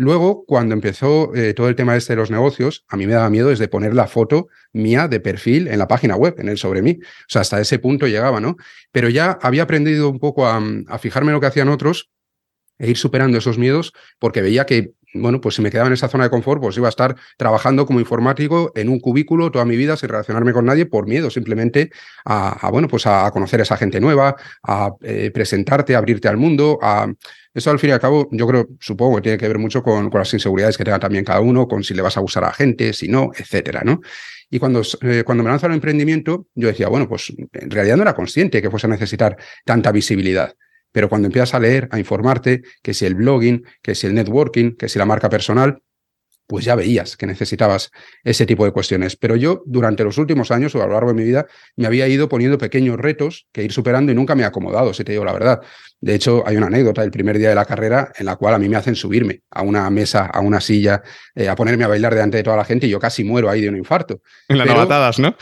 Luego, 0.01 0.45
cuando 0.47 0.73
empezó 0.73 1.31
eh, 1.35 1.53
todo 1.53 1.69
el 1.69 1.75
tema 1.75 1.95
este 1.95 2.13
de 2.13 2.17
los 2.17 2.31
negocios, 2.31 2.85
a 2.87 2.97
mí 2.97 3.05
me 3.05 3.13
daba 3.13 3.29
miedo 3.29 3.49
desde 3.49 3.67
poner 3.67 3.93
la 3.93 4.07
foto 4.07 4.47
mía 4.73 5.07
de 5.07 5.19
perfil 5.19 5.67
en 5.67 5.77
la 5.77 5.87
página 5.87 6.15
web, 6.15 6.33
en 6.39 6.49
el 6.49 6.57
sobre 6.57 6.81
mí. 6.81 6.97
O 7.03 7.25
sea, 7.27 7.41
hasta 7.41 7.61
ese 7.61 7.77
punto 7.77 8.07
llegaba, 8.07 8.39
¿no? 8.41 8.57
Pero 8.91 9.09
ya 9.09 9.37
había 9.43 9.61
aprendido 9.61 10.09
un 10.09 10.17
poco 10.17 10.47
a, 10.47 10.59
a 10.87 10.97
fijarme 10.97 11.29
en 11.29 11.35
lo 11.35 11.39
que 11.39 11.45
hacían 11.45 11.69
otros 11.69 12.09
e 12.79 12.89
ir 12.89 12.97
superando 12.97 13.37
esos 13.37 13.59
miedos 13.59 13.93
porque 14.17 14.41
veía 14.41 14.65
que 14.65 14.93
bueno, 15.13 15.41
pues 15.41 15.55
si 15.55 15.61
me 15.61 15.69
quedaba 15.69 15.87
en 15.87 15.93
esa 15.93 16.07
zona 16.07 16.25
de 16.25 16.29
confort, 16.29 16.61
pues 16.61 16.77
iba 16.77 16.87
a 16.87 16.89
estar 16.89 17.15
trabajando 17.37 17.85
como 17.85 17.99
informático 17.99 18.71
en 18.75 18.89
un 18.89 18.99
cubículo 18.99 19.51
toda 19.51 19.65
mi 19.65 19.75
vida 19.75 19.97
sin 19.97 20.09
relacionarme 20.09 20.53
con 20.53 20.65
nadie 20.65 20.85
por 20.85 21.07
miedo 21.07 21.29
simplemente 21.29 21.91
a, 22.25 22.69
bueno, 22.71 22.87
pues 22.87 23.05
a 23.05 23.29
conocer 23.31 23.59
a 23.59 23.63
esa 23.63 23.77
gente 23.77 23.99
nueva, 23.99 24.35
a 24.63 24.91
eh, 25.01 25.31
presentarte, 25.33 25.95
a 25.95 25.99
abrirte 25.99 26.27
al 26.27 26.37
mundo, 26.37 26.79
a... 26.81 27.11
Eso 27.53 27.69
al 27.69 27.79
fin 27.79 27.89
y 27.89 27.93
al 27.93 27.99
cabo, 27.99 28.29
yo 28.31 28.47
creo, 28.47 28.69
supongo 28.79 29.17
que 29.17 29.23
tiene 29.23 29.37
que 29.37 29.47
ver 29.47 29.59
mucho 29.59 29.83
con, 29.83 30.09
las 30.13 30.33
inseguridades 30.33 30.77
que 30.77 30.85
tenga 30.85 30.99
también 30.99 31.25
cada 31.25 31.41
uno, 31.41 31.67
con 31.67 31.83
si 31.83 31.93
le 31.93 32.01
vas 32.01 32.15
a 32.15 32.21
gustar 32.21 32.45
a 32.45 32.47
la 32.47 32.53
gente, 32.53 32.93
si 32.93 33.09
no, 33.09 33.31
etcétera, 33.37 33.81
¿no? 33.83 34.01
Y 34.49 34.59
cuando, 34.59 34.81
eh, 35.01 35.23
cuando 35.25 35.43
me 35.43 35.49
lanzo 35.49 35.65
al 35.65 35.73
emprendimiento, 35.73 36.47
yo 36.55 36.67
decía, 36.67 36.87
bueno, 36.87 37.07
pues 37.07 37.33
en 37.53 37.71
realidad 37.71 37.97
no 37.97 38.03
era 38.03 38.15
consciente 38.15 38.61
que 38.61 38.69
fuese 38.69 38.87
a 38.87 38.89
necesitar 38.89 39.37
tanta 39.65 39.91
visibilidad. 39.91 40.53
Pero 40.91 41.09
cuando 41.09 41.27
empiezas 41.27 41.53
a 41.53 41.59
leer, 41.59 41.87
a 41.91 41.99
informarte, 41.99 42.61
que 42.81 42.93
si 42.93 43.05
el 43.05 43.15
blogging, 43.15 43.65
que 43.81 43.95
si 43.95 44.07
el 44.07 44.13
networking, 44.13 44.75
que 44.75 44.89
si 44.89 44.99
la 44.99 45.05
marca 45.05 45.29
personal, 45.29 45.81
pues 46.51 46.65
ya 46.65 46.75
veías 46.75 47.15
que 47.15 47.25
necesitabas 47.25 47.91
ese 48.25 48.45
tipo 48.45 48.65
de 48.65 48.71
cuestiones. 48.71 49.15
Pero 49.15 49.37
yo, 49.37 49.63
durante 49.65 50.03
los 50.03 50.17
últimos 50.17 50.51
años 50.51 50.75
o 50.75 50.83
a 50.83 50.85
lo 50.85 50.91
largo 50.91 51.07
de 51.07 51.13
mi 51.13 51.23
vida, 51.23 51.45
me 51.77 51.87
había 51.87 52.09
ido 52.09 52.27
poniendo 52.27 52.57
pequeños 52.57 52.99
retos 52.99 53.47
que 53.53 53.63
ir 53.63 53.71
superando 53.71 54.11
y 54.11 54.15
nunca 54.15 54.35
me 54.35 54.43
he 54.43 54.45
acomodado, 54.45 54.93
si 54.93 55.05
te 55.05 55.13
digo 55.13 55.23
la 55.23 55.31
verdad. 55.31 55.61
De 56.01 56.13
hecho, 56.13 56.43
hay 56.45 56.57
una 56.57 56.67
anécdota 56.67 57.03
del 57.03 57.11
primer 57.11 57.37
día 57.37 57.47
de 57.47 57.55
la 57.55 57.63
carrera 57.63 58.11
en 58.17 58.25
la 58.25 58.35
cual 58.35 58.55
a 58.55 58.59
mí 58.59 58.67
me 58.67 58.75
hacen 58.75 58.95
subirme 58.95 59.43
a 59.49 59.61
una 59.61 59.89
mesa, 59.89 60.25
a 60.25 60.41
una 60.41 60.59
silla, 60.59 61.01
eh, 61.35 61.47
a 61.47 61.55
ponerme 61.55 61.85
a 61.85 61.87
bailar 61.87 62.13
delante 62.13 62.35
de 62.35 62.43
toda 62.43 62.57
la 62.57 62.65
gente 62.65 62.85
y 62.85 62.89
yo 62.89 62.99
casi 62.99 63.23
muero 63.23 63.49
ahí 63.49 63.61
de 63.61 63.69
un 63.69 63.77
infarto. 63.77 64.19
En 64.49 64.57
las 64.57 64.67
novatadas, 64.67 65.19
¿no? 65.19 65.37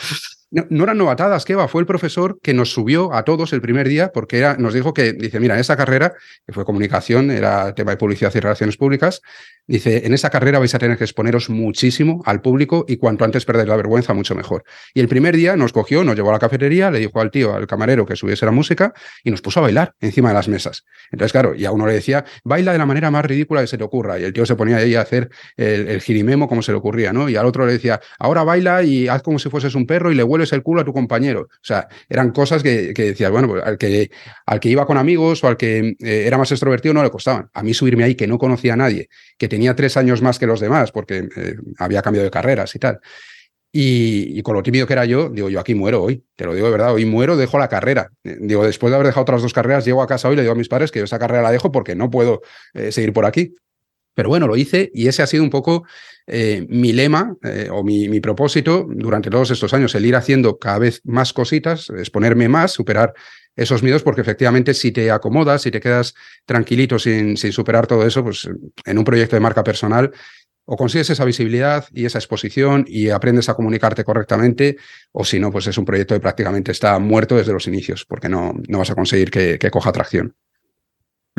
No, 0.52 0.84
eran 0.84 0.98
novatadas, 0.98 1.46
que 1.46 1.54
va, 1.54 1.68
fue 1.68 1.82
el 1.82 1.86
profesor 1.86 2.40
que 2.42 2.56
nos 2.56 2.72
subió 2.74 3.14
a 3.14 3.24
todos 3.24 3.54
el 3.54 3.62
primer 3.62 3.88
día 3.88 4.12
porque 4.12 4.56
nos 4.58 4.74
dijo 4.74 4.96
que, 4.96 5.14
dice, 5.14 5.40
mira, 5.40 5.54
en 5.54 5.60
esa 5.60 5.78
carrera, 5.78 6.14
que 6.46 6.54
fue 6.54 6.66
comunicación, 6.66 7.30
era 7.30 7.76
tema 7.76 7.92
de 7.92 7.98
publicidad 7.98 8.34
y 8.34 8.40
relaciones 8.40 8.76
públicas, 8.76 9.22
dice, 9.68 10.08
en 10.08 10.14
esa 10.16 10.32
carrera 10.32 10.58
vais 10.58 10.74
a 10.74 10.80
tener 10.80 10.98
que 10.98 11.04
exponeros 11.04 11.52
muchísimo 11.52 12.24
al 12.26 12.42
público 12.42 12.84
y 12.88 12.98
cuanto 12.98 13.26
antes 13.26 13.46
perdáis 13.46 13.70
la 13.70 13.76
vergüenza, 13.76 14.16
mucho 14.16 14.34
mejor. 14.34 14.64
Y 14.96 15.02
el 15.02 15.08
primer 15.08 15.36
día 15.36 15.56
nos 15.56 15.72
cogió, 15.72 16.04
nos 16.04 16.16
llevó 16.16 16.30
a 16.30 16.34
la 16.34 16.40
cafetería, 16.40 16.90
le 16.90 16.98
dijo 16.98 17.22
al 17.22 17.30
tío, 17.30 17.54
al 17.54 17.68
camarero 17.68 18.08
que 18.08 18.16
subiese 18.16 18.46
la 18.48 18.52
música 18.52 18.92
y 19.24 19.30
nos 19.30 19.44
puso 19.44 19.60
a 19.60 19.64
bailar 19.64 19.94
encima 20.00 20.30
de 20.30 20.34
las 20.34 20.48
mesas. 20.48 20.84
Entonces, 21.12 21.32
claro, 21.32 21.54
y 21.54 21.66
a 21.66 21.72
uno 21.72 21.86
le 21.86 21.94
decía, 21.94 22.26
baila 22.44 22.72
de 22.72 22.80
la 22.80 22.88
manera 22.88 23.12
más 23.12 23.24
ridícula 23.24 23.62
que 23.62 23.68
se 23.68 23.78
te 23.78 23.84
ocurra. 23.84 24.20
Y 24.20 24.24
el 24.24 24.34
tío 24.34 24.48
se 24.48 24.56
ponía 24.56 24.78
ahí 24.78 24.96
a 24.96 25.02
hacer 25.02 25.30
el, 25.58 26.02
girimemo 26.02 26.48
como 26.48 26.64
se 26.64 26.72
le 26.72 26.80
ocurría, 26.80 27.14
¿no? 27.14 27.30
Y 27.30 27.36
al 27.36 27.46
otro 27.46 27.68
le 27.68 27.74
decía, 27.74 28.00
ahora 28.18 28.44
baila 28.44 28.82
y 28.82 29.08
haz 29.08 29.22
como 29.22 29.38
si 29.38 29.50
fueses 29.50 29.76
un 29.76 29.86
perro 29.86 30.12
y 30.12 30.16
le 30.16 30.24
hueles 30.40 30.54
el 30.54 30.64
culo 30.64 30.82
a 30.82 30.86
tu 30.86 30.94
compañero. 30.94 31.42
O 31.42 31.48
sea, 31.62 31.88
eran 32.08 32.32
cosas 32.32 32.64
que, 32.64 32.94
que 32.94 33.04
decías, 33.04 33.32
bueno, 33.32 33.48
pues 33.48 33.64
al 33.64 33.78
que, 33.78 34.10
al 34.46 34.60
que 34.60 34.70
iba 34.70 34.86
con 34.86 34.98
amigos 34.98 35.44
o 35.44 35.48
al 35.48 35.58
que 35.58 35.96
eh, 36.00 36.24
era 36.26 36.38
más 36.38 36.52
extrovertido 36.52 36.94
no 36.94 37.04
le 37.04 37.12
costaban. 37.12 37.50
A 37.54 37.64
mí 37.64 37.74
subirme 37.74 38.04
ahí, 38.04 38.16
que 38.16 38.28
no 38.28 38.38
conocía 38.38 38.74
a 38.74 38.78
nadie, 38.78 39.10
que 39.38 39.48
tenía 39.48 39.76
tres 39.76 39.98
años 39.98 40.22
más 40.22 40.40
que 40.40 40.48
los 40.48 40.60
demás, 40.60 40.92
porque 40.92 41.28
eh, 41.36 41.56
había 41.78 42.02
cambiado 42.02 42.26
de 42.26 42.32
carreras 42.32 42.74
y 42.76 42.80
tal. 42.80 43.00
Y, 43.72 44.42
con 44.42 44.56
lo 44.56 44.64
tímido 44.64 44.88
que 44.88 44.94
era 44.94 45.06
yo, 45.06 45.30
digo, 45.30 45.50
yo 45.50 45.60
aquí 45.60 45.76
muero 45.76 46.02
hoy, 46.02 46.24
te 46.36 46.46
lo 46.46 46.56
digo 46.56 46.66
de 46.66 46.72
verdad, 46.72 46.94
hoy 46.94 47.06
muero, 47.06 47.38
dejo 47.38 47.60
la 47.60 47.68
carrera. 47.68 48.10
Eh, 48.24 48.38
digo, 48.40 48.66
después 48.66 48.90
de 48.90 48.96
haber 48.96 49.08
dejado 49.08 49.22
otras 49.22 49.44
dos 49.44 49.54
carreras, 49.54 49.86
llego 49.86 50.02
a 50.02 50.08
casa 50.08 50.28
hoy 50.28 50.34
y 50.34 50.36
le 50.38 50.42
digo 50.42 50.54
a 50.54 50.58
mis 50.58 50.70
padres 50.70 50.92
que 50.92 51.00
yo 51.00 51.06
esa 51.06 51.20
carrera 51.20 51.44
la 51.44 51.52
dejo 51.52 51.72
porque 51.72 51.96
no 51.96 52.10
puedo 52.10 52.42
seguir 52.90 53.14
por 53.14 53.26
aquí. 53.26 53.54
Pero 54.16 54.30
bueno, 54.30 54.48
lo 54.48 54.58
hice 54.58 54.92
y 54.94 55.08
ese 55.08 55.22
ha 55.22 55.28
sido 55.28 55.44
un 55.44 55.50
poco 55.50 55.86
eh, 56.30 56.66
mi 56.70 56.94
lema 56.94 57.36
eh, 57.44 57.70
o 57.72 57.84
mi, 57.84 58.20
propósito 58.20 58.88
durante 58.88 59.30
todos 59.30 59.52
estos 59.52 59.74
años, 59.74 59.96
el 59.96 60.06
ir 60.06 60.16
haciendo 60.16 60.58
cada 60.58 60.80
vez 60.80 61.02
más 61.04 61.34
cositas, 61.34 61.90
exponerme 61.90 62.48
más, 62.48 62.72
superar 62.72 63.14
esos 63.56 63.84
miedos, 63.84 64.04
porque 64.04 64.22
efectivamente 64.22 64.74
si 64.74 64.92
te 64.92 65.12
acomodas, 65.12 65.64
si 65.64 65.72
te 65.72 65.80
quedas 65.80 66.14
tranquilito 66.46 67.00
sin, 67.00 67.36
sin 67.36 67.52
superar 67.52 67.88
todo 67.88 68.06
eso, 68.06 68.24
pues 68.24 68.50
en 68.86 68.98
un 68.98 69.04
proyecto 69.04 69.36
de 69.36 69.42
marca 69.42 69.64
personal 69.64 70.12
o 70.72 70.78
consigues 70.78 71.10
esa 71.10 71.26
visibilidad 71.26 71.86
y 71.92 72.06
esa 72.06 72.20
exposición 72.20 72.86
y 72.88 73.10
aprendes 73.10 73.50
a 73.50 73.56
comunicarte 73.56 74.04
correctamente, 74.04 74.78
o 75.12 75.26
si 75.26 75.40
no, 75.40 75.52
pues 75.52 75.66
es 75.66 75.80
un 75.80 75.86
proyecto 75.86 76.14
que 76.14 76.22
prácticamente 76.22 76.72
está 76.72 77.00
muerto 77.00 77.36
desde 77.36 77.54
los 77.54 77.66
inicios, 77.66 78.06
porque 78.06 78.30
no, 78.30 78.54
no 78.68 78.78
vas 78.78 78.92
a 78.92 78.96
conseguir 78.96 79.32
que, 79.32 79.58
que 79.58 79.72
coja 79.72 79.92
tracción. 79.92 80.36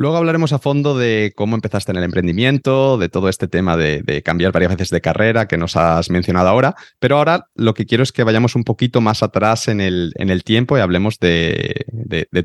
Luego 0.01 0.17
hablaremos 0.17 0.55
a 0.55 0.59
fondo 0.59 0.97
de 0.97 1.35
cómo 1.37 1.57
empezaste 1.57 1.93
en 1.93 1.99
el 1.99 2.05
emprendimiento, 2.05 2.97
de 2.97 3.11
todo 3.11 3.29
este 3.29 3.49
tema 3.49 3.77
de, 3.77 4.23
cambiar 4.25 4.51
varias 4.51 4.71
veces 4.71 4.89
de 4.89 5.03
carrera 5.03 5.47
que 5.47 5.59
nos 5.59 5.77
has 5.77 6.09
mencionado 6.09 6.49
ahora, 6.49 6.75
pero 6.99 7.19
ahora 7.19 7.49
lo 7.55 7.75
que 7.75 7.85
quiero 7.85 8.03
es 8.03 8.11
que 8.11 8.25
vayamos 8.25 8.57
un 8.57 8.65
poquito 8.65 9.03
más 9.03 9.23
atrás 9.23 9.69
en 9.69 9.79
el, 9.83 10.15
en 10.15 10.31
el 10.31 10.43
tiempo 10.43 10.79
y 10.79 10.81
hablemos 10.81 11.19
de, 11.19 11.85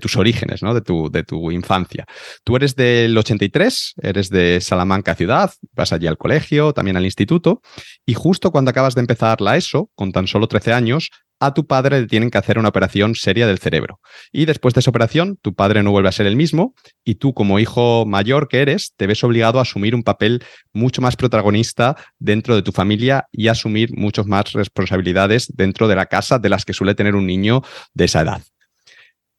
tus 0.01 0.17
orígenes, 0.17 0.63
¿no? 0.63 0.73
de, 0.73 0.81
tu, 0.81 1.09
de 1.09 1.23
tu 1.23 1.49
infancia. 1.49 2.03
Tú 2.43 2.57
eres 2.57 2.75
del 2.75 3.17
83, 3.17 3.93
eres 4.01 4.29
de 4.29 4.59
Salamanca 4.59 5.15
ciudad, 5.15 5.53
vas 5.71 5.93
allí 5.93 6.07
al 6.07 6.17
colegio, 6.17 6.73
también 6.73 6.97
al 6.97 7.05
instituto, 7.05 7.61
y 8.05 8.15
justo 8.15 8.51
cuando 8.51 8.71
acabas 8.71 8.95
de 8.95 8.99
empezar 8.99 9.39
la 9.39 9.55
ESO, 9.55 9.89
con 9.95 10.11
tan 10.11 10.27
solo 10.27 10.49
13 10.49 10.73
años, 10.73 11.09
a 11.39 11.53
tu 11.53 11.65
padre 11.67 12.01
le 12.01 12.07
tienen 12.07 12.29
que 12.29 12.37
hacer 12.37 12.57
una 12.57 12.69
operación 12.69 13.15
seria 13.15 13.47
del 13.47 13.59
cerebro. 13.59 13.99
Y 14.31 14.45
después 14.45 14.73
de 14.73 14.79
esa 14.79 14.89
operación, 14.89 15.37
tu 15.41 15.53
padre 15.53 15.83
no 15.83 15.91
vuelve 15.91 16.09
a 16.09 16.13
ser 16.13 16.25
el 16.25 16.35
mismo 16.35 16.73
y 17.03 17.15
tú 17.15 17.33
como 17.33 17.59
hijo 17.59 18.05
mayor 18.05 18.47
que 18.47 18.61
eres, 18.61 18.93
te 18.95 19.07
ves 19.07 19.23
obligado 19.23 19.59
a 19.59 19.63
asumir 19.63 19.95
un 19.95 20.03
papel 20.03 20.43
mucho 20.73 21.01
más 21.01 21.15
protagonista 21.15 21.95
dentro 22.19 22.55
de 22.55 22.61
tu 22.61 22.71
familia 22.71 23.27
y 23.31 23.47
asumir 23.47 23.95
muchas 23.95 24.25
más 24.25 24.53
responsabilidades 24.53 25.51
dentro 25.55 25.87
de 25.87 25.95
la 25.95 26.05
casa 26.05 26.39
de 26.39 26.49
las 26.49 26.65
que 26.65 26.73
suele 26.73 26.95
tener 26.95 27.15
un 27.15 27.27
niño 27.27 27.61
de 27.93 28.05
esa 28.05 28.21
edad. 28.21 28.41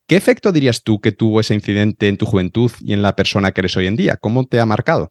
¿Qué 0.08 0.14
efecto 0.14 0.52
dirías 0.52 0.82
tú 0.84 1.00
que 1.00 1.10
tuvo 1.10 1.40
ese 1.40 1.54
incidente 1.54 2.06
en 2.06 2.16
tu 2.16 2.26
juventud 2.26 2.70
y 2.80 2.92
en 2.92 3.02
la 3.02 3.16
persona 3.16 3.50
que 3.50 3.62
eres 3.62 3.76
hoy 3.76 3.86
en 3.86 3.96
día? 3.96 4.16
¿Cómo 4.16 4.44
te 4.46 4.60
ha 4.60 4.66
marcado? 4.66 5.10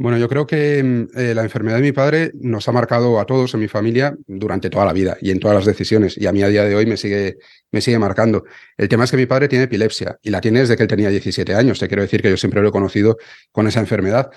Bueno, 0.00 0.16
yo 0.16 0.30
creo 0.30 0.46
que 0.46 0.82
mm, 0.82 1.08
eh, 1.14 1.34
la 1.34 1.42
enfermedad 1.42 1.76
de 1.76 1.82
mi 1.82 1.92
padre 1.92 2.32
nos 2.40 2.66
ha 2.66 2.72
marcado 2.72 3.20
a 3.20 3.26
todos 3.26 3.52
en 3.52 3.60
mi 3.60 3.68
familia 3.68 4.16
durante 4.26 4.70
toda 4.70 4.86
la 4.86 4.94
vida 4.94 5.18
y 5.20 5.30
en 5.30 5.38
todas 5.38 5.54
las 5.54 5.66
decisiones. 5.66 6.16
Y 6.16 6.26
a 6.26 6.32
mí 6.32 6.42
a 6.42 6.48
día 6.48 6.64
de 6.64 6.74
hoy 6.74 6.86
me 6.86 6.96
sigue, 6.96 7.36
me 7.70 7.82
sigue 7.82 7.98
marcando. 7.98 8.44
El 8.78 8.88
tema 8.88 9.04
es 9.04 9.10
que 9.10 9.18
mi 9.18 9.26
padre 9.26 9.46
tiene 9.46 9.66
epilepsia 9.66 10.18
y 10.22 10.30
la 10.30 10.40
tiene 10.40 10.60
desde 10.60 10.74
que 10.78 10.84
él 10.84 10.88
tenía 10.88 11.10
17 11.10 11.54
años. 11.54 11.78
Te 11.78 11.86
quiero 11.86 12.00
decir 12.00 12.22
que 12.22 12.30
yo 12.30 12.38
siempre 12.38 12.62
lo 12.62 12.70
he 12.70 12.72
conocido 12.72 13.18
con 13.52 13.68
esa 13.68 13.80
enfermedad. 13.80 14.30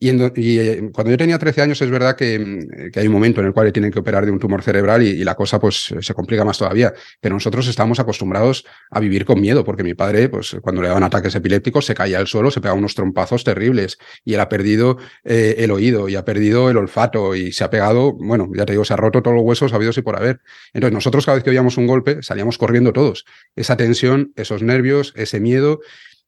Y, 0.00 0.58
eh, 0.58 0.90
cuando 0.92 1.12
yo 1.12 1.16
tenía 1.16 1.38
13 1.38 1.62
años 1.62 1.80
es 1.80 1.90
verdad 1.90 2.14
mm, 2.14 2.90
que, 2.90 3.00
hay 3.00 3.06
un 3.06 3.12
momento 3.12 3.40
en 3.40 3.46
el 3.46 3.52
cual 3.52 3.72
tienen 3.72 3.90
que 3.90 4.00
operar 4.00 4.26
de 4.26 4.32
un 4.32 4.38
tumor 4.38 4.62
cerebral 4.62 5.02
y, 5.02 5.24
la 5.24 5.34
cosa 5.34 5.58
pues 5.58 5.94
se 5.98 6.14
complica 6.14 6.44
más 6.44 6.58
todavía. 6.58 6.92
Pero 7.20 7.34
nosotros 7.34 7.66
estamos 7.68 8.00
acostumbrados 8.00 8.64
a 8.90 9.00
vivir 9.00 9.24
con 9.24 9.40
miedo 9.40 9.64
porque 9.64 9.82
mi 9.82 9.94
padre 9.94 10.28
pues 10.28 10.56
cuando 10.62 10.82
le 10.82 10.88
daban 10.88 11.04
ataques 11.04 11.34
epilépticos 11.34 11.86
se 11.86 11.94
caía 11.94 12.18
al 12.18 12.26
suelo, 12.26 12.50
se 12.50 12.60
pegaba 12.60 12.78
unos 12.78 12.94
trompazos 12.94 13.44
terribles 13.44 13.98
y 14.24 14.34
él 14.34 14.40
ha 14.40 14.48
perdido 14.48 14.98
eh, 15.24 15.56
el 15.58 15.70
oído 15.70 16.08
y 16.08 16.16
ha 16.16 16.24
perdido 16.24 16.70
el 16.70 16.76
olfato 16.76 17.34
y 17.34 17.52
se 17.52 17.64
ha 17.64 17.70
pegado, 17.70 18.12
bueno, 18.12 18.50
ya 18.54 18.66
te 18.66 18.72
digo, 18.72 18.84
se 18.84 18.92
ha 18.94 18.96
roto 18.96 19.22
todos 19.22 19.36
los 19.36 19.44
huesos 19.44 19.72
habidos 19.72 19.96
y 19.98 20.02
por 20.02 20.16
haber. 20.16 20.40
Entonces 20.72 20.92
nosotros 20.92 21.24
cada 21.24 21.36
vez 21.36 21.44
que 21.44 21.50
oíamos 21.50 21.78
un 21.78 21.86
golpe 21.86 22.22
salíamos 22.22 22.58
corriendo 22.58 22.92
todos. 22.92 23.24
Esa 23.56 23.76
tensión, 23.76 24.32
esos 24.36 24.62
nervios, 24.62 25.12
ese 25.16 25.40
miedo. 25.40 25.80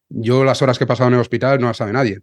Yo 0.09 0.45
las 0.45 0.63
horas 0.63 0.79
que 0.79 0.85
he 0.85 0.87
pasado 0.87 1.09
en 1.09 1.15
el 1.15 1.21
hospital 1.21 1.61
no 1.61 1.67
las 1.67 1.79
sabe 1.79 1.93
nadie 1.93 2.21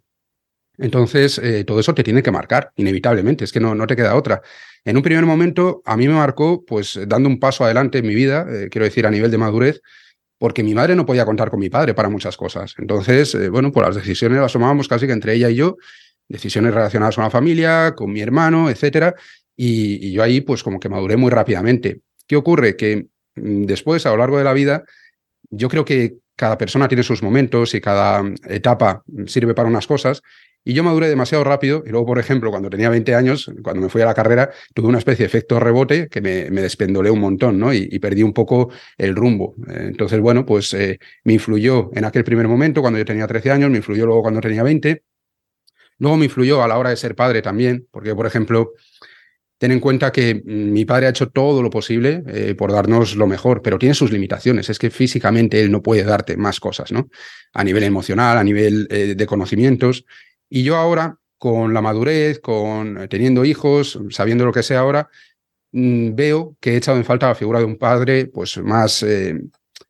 entonces, 0.78 1.38
eh, 1.38 1.64
todo 1.64 1.80
eso 1.80 1.94
te 1.94 2.02
tiene 2.02 2.22
que 2.22 2.30
marcar, 2.30 2.72
inevitablemente, 2.76 3.44
es 3.44 3.52
que 3.52 3.60
no, 3.60 3.74
no 3.74 3.86
te 3.86 3.94
queda 3.94 4.16
otra. 4.16 4.42
En 4.84 4.96
un 4.96 5.02
primer 5.02 5.24
momento, 5.24 5.82
a 5.84 5.96
mí 5.96 6.08
me 6.08 6.14
marcó, 6.14 6.64
pues, 6.64 6.98
dando 7.06 7.28
un 7.28 7.38
paso 7.38 7.64
adelante 7.64 7.98
en 7.98 8.06
mi 8.06 8.14
vida, 8.14 8.46
eh, 8.50 8.68
quiero 8.70 8.84
decir, 8.84 9.06
a 9.06 9.10
nivel 9.10 9.30
de 9.30 9.38
madurez, 9.38 9.80
porque 10.38 10.62
mi 10.62 10.74
madre 10.74 10.96
no 10.96 11.06
podía 11.06 11.24
contar 11.24 11.50
con 11.50 11.60
mi 11.60 11.70
padre 11.70 11.94
para 11.94 12.08
muchas 12.08 12.36
cosas. 12.36 12.74
Entonces, 12.78 13.34
eh, 13.34 13.48
bueno, 13.48 13.70
pues 13.70 13.86
las 13.86 13.96
decisiones 13.96 14.38
las 14.38 14.52
tomábamos 14.52 14.88
casi 14.88 15.06
que 15.06 15.12
entre 15.12 15.34
ella 15.34 15.48
y 15.48 15.54
yo, 15.54 15.76
decisiones 16.28 16.74
relacionadas 16.74 17.14
con 17.14 17.24
la 17.24 17.30
familia, 17.30 17.94
con 17.94 18.12
mi 18.12 18.20
hermano, 18.20 18.68
etcétera, 18.68 19.14
y, 19.56 20.08
y 20.08 20.12
yo 20.12 20.22
ahí, 20.24 20.40
pues, 20.40 20.64
como 20.64 20.80
que 20.80 20.88
maduré 20.88 21.16
muy 21.16 21.30
rápidamente. 21.30 22.00
¿Qué 22.26 22.34
ocurre? 22.34 22.76
Que 22.76 23.06
mm, 23.36 23.64
después, 23.64 24.04
a 24.06 24.10
lo 24.10 24.16
largo 24.16 24.38
de 24.38 24.44
la 24.44 24.52
vida, 24.52 24.82
yo 25.50 25.68
creo 25.68 25.84
que 25.84 26.16
cada 26.36 26.58
persona 26.58 26.88
tiene 26.88 27.04
sus 27.04 27.22
momentos 27.22 27.74
y 27.74 27.80
cada 27.80 28.24
etapa 28.48 29.04
sirve 29.26 29.54
para 29.54 29.68
unas 29.68 29.86
cosas 29.86 30.20
y 30.64 30.72
yo 30.72 30.82
maduré 30.82 31.08
demasiado 31.08 31.44
rápido 31.44 31.82
y 31.86 31.90
luego, 31.90 32.06
por 32.06 32.18
ejemplo, 32.18 32.50
cuando 32.50 32.70
tenía 32.70 32.88
20 32.88 33.14
años, 33.14 33.50
cuando 33.62 33.82
me 33.82 33.88
fui 33.90 34.00
a 34.00 34.06
la 34.06 34.14
carrera, 34.14 34.50
tuve 34.72 34.88
una 34.88 34.98
especie 34.98 35.24
de 35.24 35.26
efecto 35.26 35.60
rebote 35.60 36.08
que 36.08 36.22
me, 36.22 36.50
me 36.50 36.62
despendolé 36.62 37.10
un 37.10 37.20
montón, 37.20 37.58
¿no? 37.58 37.72
Y, 37.74 37.98
perdí 37.98 38.22
un 38.22 38.32
poco 38.32 38.70
el 38.98 39.14
rumbo. 39.14 39.54
Entonces, 39.68 40.20
bueno, 40.20 40.44
pues 40.44 40.72
eh, 40.74 40.98
me 41.24 41.34
influyó 41.34 41.90
en 41.94 42.04
aquel 42.04 42.24
primer 42.24 42.48
momento, 42.48 42.80
cuando 42.80 42.98
yo 42.98 43.04
tenía 43.04 43.26
13 43.26 43.50
años, 43.50 43.70
me 43.70 43.78
influyó 43.78 44.06
luego 44.06 44.22
cuando 44.22 44.40
tenía 44.40 44.62
20. 44.62 45.02
Luego 45.98 46.16
me 46.16 46.24
influyó 46.24 46.62
a 46.62 46.68
la 46.68 46.78
hora 46.78 46.90
de 46.90 46.96
ser 46.96 47.14
padre 47.14 47.40
también, 47.40 47.86
porque, 47.90 48.14
por 48.14 48.26
ejemplo, 48.26 48.72
ten 49.58 49.70
en 49.70 49.80
cuenta 49.80 50.12
que 50.12 50.42
mi 50.44 50.84
padre 50.84 51.06
ha 51.06 51.10
hecho 51.10 51.28
todo 51.28 51.62
lo 51.62 51.70
posible 51.70 52.22
eh, 52.26 52.54
por 52.54 52.72
darnos 52.72 53.16
lo 53.16 53.26
mejor, 53.26 53.62
pero 53.62 53.78
tiene 53.78 53.94
sus 53.94 54.10
limitaciones. 54.10 54.68
Es 54.68 54.78
que 54.78 54.90
físicamente 54.90 55.60
él 55.60 55.70
no 55.70 55.82
puede 55.82 56.04
darte 56.04 56.36
más 56.36 56.58
cosas, 56.58 56.90
¿no? 56.92 57.08
A 57.52 57.64
nivel 57.64 57.84
emocional, 57.84 58.38
a 58.38 58.44
nivel 58.44 58.86
eh, 58.90 59.14
de 59.14 59.26
conocimientos. 59.26 60.04
Y 60.54 60.62
yo 60.62 60.76
ahora, 60.76 61.18
con 61.36 61.74
la 61.74 61.82
madurez, 61.82 62.38
con 62.38 62.96
eh, 62.96 63.08
teniendo 63.08 63.44
hijos, 63.44 63.98
sabiendo 64.10 64.44
lo 64.44 64.52
que 64.52 64.62
sé 64.62 64.76
ahora, 64.76 65.08
mm, 65.72 66.14
veo 66.14 66.56
que 66.60 66.74
he 66.74 66.76
echado 66.76 66.96
en 66.96 67.04
falta 67.04 67.26
la 67.26 67.34
figura 67.34 67.58
de 67.58 67.64
un 67.64 67.76
padre, 67.76 68.26
pues 68.26 68.58
más, 68.58 69.02
eh, 69.02 69.40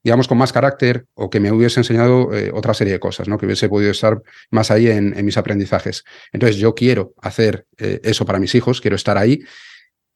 digamos, 0.03 0.27
con 0.27 0.39
más 0.39 0.55
carácter 0.55 1.05
o 1.13 1.29
que 1.29 1.39
me 1.39 1.53
hubiese 1.53 1.81
enseñado 1.81 2.33
eh, 2.33 2.51
otra 2.51 2.73
serie 2.73 2.95
de 2.95 2.99
cosas, 2.99 3.29
¿no? 3.29 3.37
Que 3.37 3.45
hubiese 3.45 3.69
podido 3.69 3.91
estar 3.91 4.23
más 4.51 4.71
ahí 4.71 4.89
en, 4.89 5.23
mis 5.23 5.37
aprendizajes. 5.37 6.03
Entonces, 6.33 6.57
yo 6.57 6.75
quiero 6.75 7.13
hacer 7.21 7.67
eso 7.77 8.25
para 8.25 8.39
mis 8.39 8.55
hijos, 8.55 8.81
quiero 8.81 8.97
estar 8.97 9.19
ahí. 9.19 9.41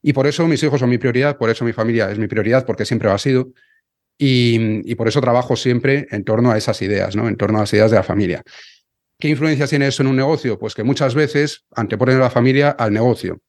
Y 0.00 0.14
por 0.14 0.26
eso 0.26 0.48
mis 0.48 0.62
hijos 0.62 0.80
son 0.80 0.88
mi 0.88 0.96
prioridad, 0.96 1.36
por 1.36 1.50
eso 1.50 1.62
mi 1.66 1.74
familia 1.74 2.10
es 2.10 2.18
mi 2.18 2.26
prioridad, 2.26 2.64
porque 2.64 2.86
siempre 2.86 3.08
lo 3.08 3.14
ha 3.14 3.18
sido. 3.18 3.52
Y, 4.16 4.90
y 4.90 4.94
por 4.94 5.08
eso 5.08 5.20
trabajo 5.20 5.56
siempre 5.56 6.06
en 6.10 6.24
torno 6.24 6.50
a 6.50 6.56
esas 6.56 6.80
ideas, 6.80 7.16
¿no? 7.16 7.28
En 7.28 7.36
torno 7.36 7.58
a 7.58 7.62
las 7.62 7.72
ideas 7.74 7.90
de 7.90 7.98
la 7.98 8.02
familia. 8.02 8.42
¿Qué 9.20 9.28
influencia 9.28 9.66
tiene 9.66 9.88
eso 9.88 10.02
en 10.02 10.08
un 10.08 10.16
negocio? 10.16 10.58
Pues 10.58 10.74
que 10.74 10.84
muchas 10.84 11.14
veces 11.14 11.64
anteponen 11.74 12.16
a 12.16 12.20
la 12.20 12.30
familia 12.30 12.70
al 12.70 12.92
negocio. 12.92 13.40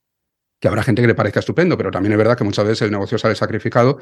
Que 0.58 0.66
habrá 0.66 0.82
gente 0.82 1.00
que 1.00 1.08
le 1.08 1.14
parezca 1.14 1.40
estupendo, 1.40 1.76
pero 1.78 1.92
también 1.92 2.12
es 2.12 2.18
verdad 2.18 2.36
que 2.36 2.42
muchas 2.42 2.64
veces 2.64 2.82
el 2.82 2.90
negocio 2.90 3.18
sale 3.18 3.36
sacrificado 3.36 3.98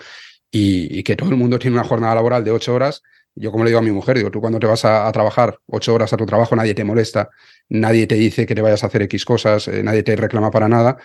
y, 0.50 1.02
que 1.02 1.14
todo 1.14 1.28
el 1.30 1.37
mundo 1.37 1.58
tiene 1.58 1.76
una 1.76 1.87
jornada 1.87 2.14
laboral 2.14 2.42
de 2.42 2.52
ocho 2.52 2.75
horas. 2.75 3.02
Yo, 3.34 3.52
como 3.52 3.64
le 3.64 3.70
digo 3.70 3.80
a 3.80 3.82
mi 3.82 3.90
mujer, 3.90 4.16
digo, 4.16 4.30
tú 4.30 4.40
cuando 4.40 4.58
te 4.58 4.66
vas 4.66 4.84
a, 4.87 5.12
trabajar 5.12 5.58
ocho 5.66 5.94
horas 5.94 6.10
a 6.12 6.16
tu 6.16 6.25
trabajo, 6.25 6.56
nadie 6.56 6.75
te 6.75 6.84
molesta, 6.84 7.28
nadie 7.68 8.06
te 8.06 8.14
dice 8.14 8.46
que 8.46 8.54
te 8.54 8.62
vayas 8.62 8.82
a 8.82 8.87
hacer 8.87 9.02
X 9.02 9.26
cosas, 9.26 9.68
eh, 9.68 9.82
nadie 9.82 10.02
te 10.02 10.16
reclama 10.16 10.50
para 10.50 10.68
nada. 10.68 10.96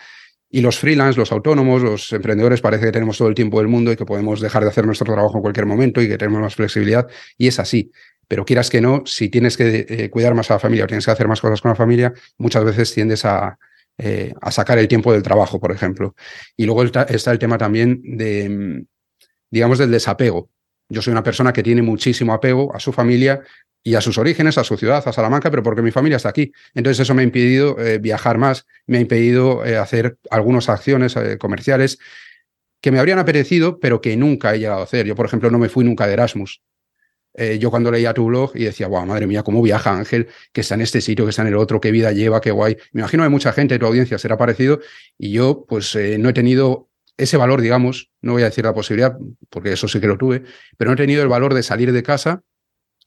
Y 0.50 0.62
los 0.62 0.80
freelance, 0.80 1.20
los 1.20 1.32
autónomos, 1.32 1.82
los 1.82 2.14
emprendedores, 2.14 2.62
parece 2.62 2.86
que 2.86 2.92
tenemos 2.92 3.18
todo 3.18 3.28
el 3.28 3.36
tiempo 3.36 3.58
del 3.58 3.68
mundo 3.68 3.92
y 3.92 3.98
que 3.98 4.06
podemos 4.06 4.40
dejar 4.40 4.64
de 4.64 4.70
hacer 4.70 4.86
nuestro 4.86 5.12
trabajo 5.12 5.36
en 5.36 5.42
cualquier 5.42 5.66
momento 5.66 6.02
y 6.02 6.08
que 6.08 6.18
tenemos 6.18 6.42
más 6.42 6.56
flexibilidad. 6.56 7.08
Y 7.38 7.48
es 7.48 7.60
así. 7.60 7.92
Pero 8.28 8.46
quieras 8.46 8.70
que 8.70 8.82
no, 8.82 9.04
si 9.06 9.30
tienes 9.30 9.58
que 9.58 9.86
eh, 9.88 10.10
cuidar 10.10 10.34
más 10.34 10.50
a 10.52 10.56
la 10.56 10.60
familia 10.60 10.86
o 10.86 10.88
tienes 10.88 11.06
que 11.06 11.12
hacer 11.12 11.28
más 11.28 11.42
cosas 11.42 11.62
con 11.62 11.70
la 11.70 11.76
familia, 11.76 12.14
muchas 12.38 12.64
veces 12.64 12.94
tiendes 12.94 13.26
a, 13.26 13.58
eh, 13.98 14.34
sacar 14.50 14.80
el 14.80 14.88
tiempo 14.88 15.14
del 15.14 15.24
trabajo, 15.24 15.60
por 15.60 15.72
ejemplo. 15.72 16.16
Y 16.58 16.66
luego 16.66 16.84
está, 16.84 17.04
el 17.04 17.40
tema 17.40 17.58
también 17.58 18.02
de, 18.04 18.50
mm, 18.50 18.86
digamos, 19.52 19.78
del 19.78 19.92
desapego. 19.92 20.50
Yo 20.90 21.02
soy 21.02 21.12
una 21.12 21.24
persona 21.24 21.54
que 21.54 21.64
tiene 21.64 21.82
muchísimo 21.82 22.34
apego 22.34 22.76
a 22.76 22.80
su 22.80 22.92
familia 22.92 23.42
y 23.84 23.96
a 23.96 24.02
sus 24.02 24.18
orígenes, 24.18 24.58
a 24.58 24.64
su 24.64 24.78
ciudad, 24.78 25.06
a 25.06 25.14
Salamanca, 25.14 25.50
pero 25.50 25.64
porque 25.64 25.82
mi 25.82 25.92
familia 25.92 26.18
está 26.18 26.30
aquí. 26.30 26.52
Entonces 26.74 27.02
eso 27.02 27.14
me 27.14 27.22
ha 27.22 27.26
impedido 27.26 27.78
eh, 27.80 28.00
viajar 28.00 28.38
más, 28.38 28.66
me 28.88 28.98
ha 28.98 29.02
impedido 29.02 29.62
hacer 29.62 30.18
algunas 30.30 30.70
acciones 30.70 31.16
comerciales 31.38 32.00
que 32.84 32.92
me 32.92 33.00
habrían 33.00 33.18
apetecido, 33.18 33.80
pero 33.80 34.02
que 34.02 34.18
nunca 34.18 34.54
he 34.54 34.60
llegado 34.60 34.82
a 34.82 34.84
hacer. 34.84 35.06
Yo, 35.06 35.16
por 35.16 35.26
ejemplo, 35.26 35.50
no 35.50 35.58
me 35.58 35.70
fui 35.70 35.86
nunca 35.86 36.06
de 36.06 36.14
Erasmus. 36.14 36.62
Eh, 37.36 37.58
yo 37.60 37.72
cuando 37.72 37.92
leía 37.92 38.14
tu 38.14 38.26
blog 38.26 38.52
y 38.56 38.66
decía, 38.66 38.88
wow, 38.88 39.06
madre 39.06 39.26
mía, 39.28 39.44
cómo 39.44 39.62
viaja 39.62 39.92
Ángel, 39.92 40.28
que 40.52 40.62
está 40.62 40.76
en 40.76 40.82
este 40.82 41.02
sitio, 41.02 41.26
que 41.26 41.30
está 41.30 41.42
en 41.42 41.50
el 41.50 41.56
otro, 41.56 41.82
qué 41.82 41.92
vida 41.92 42.12
lleva, 42.12 42.42
qué 42.42 42.52
guay. 42.52 42.78
Me 42.92 43.02
imagino 43.02 43.24
que 43.24 43.30
mucha 43.30 43.52
gente 43.54 43.76
de 43.76 43.80
tu 43.80 43.86
audiencia 43.86 44.18
será 44.18 44.38
parecido 44.38 44.80
y 45.18 45.32
yo 45.32 45.66
pues 45.68 45.96
eh, 45.96 46.18
no 46.20 46.30
he 46.30 46.34
tenido 46.34 46.90
ese 47.18 47.38
valor, 47.38 47.62
digamos, 47.62 48.12
no 48.22 48.34
voy 48.34 48.42
a 48.42 48.46
decir 48.46 48.66
la 48.66 48.74
posibilidad, 48.74 49.18
porque 49.50 49.74
eso 49.74 49.88
sí 49.88 50.00
que 50.00 50.08
lo 50.08 50.18
tuve, 50.18 50.44
pero 50.78 50.90
no 50.90 50.96
he 50.96 50.98
tenido 50.98 51.22
el 51.22 51.28
valor 51.28 51.54
de 51.54 51.64
salir 51.64 51.92
de 51.92 52.04
casa 52.04 52.44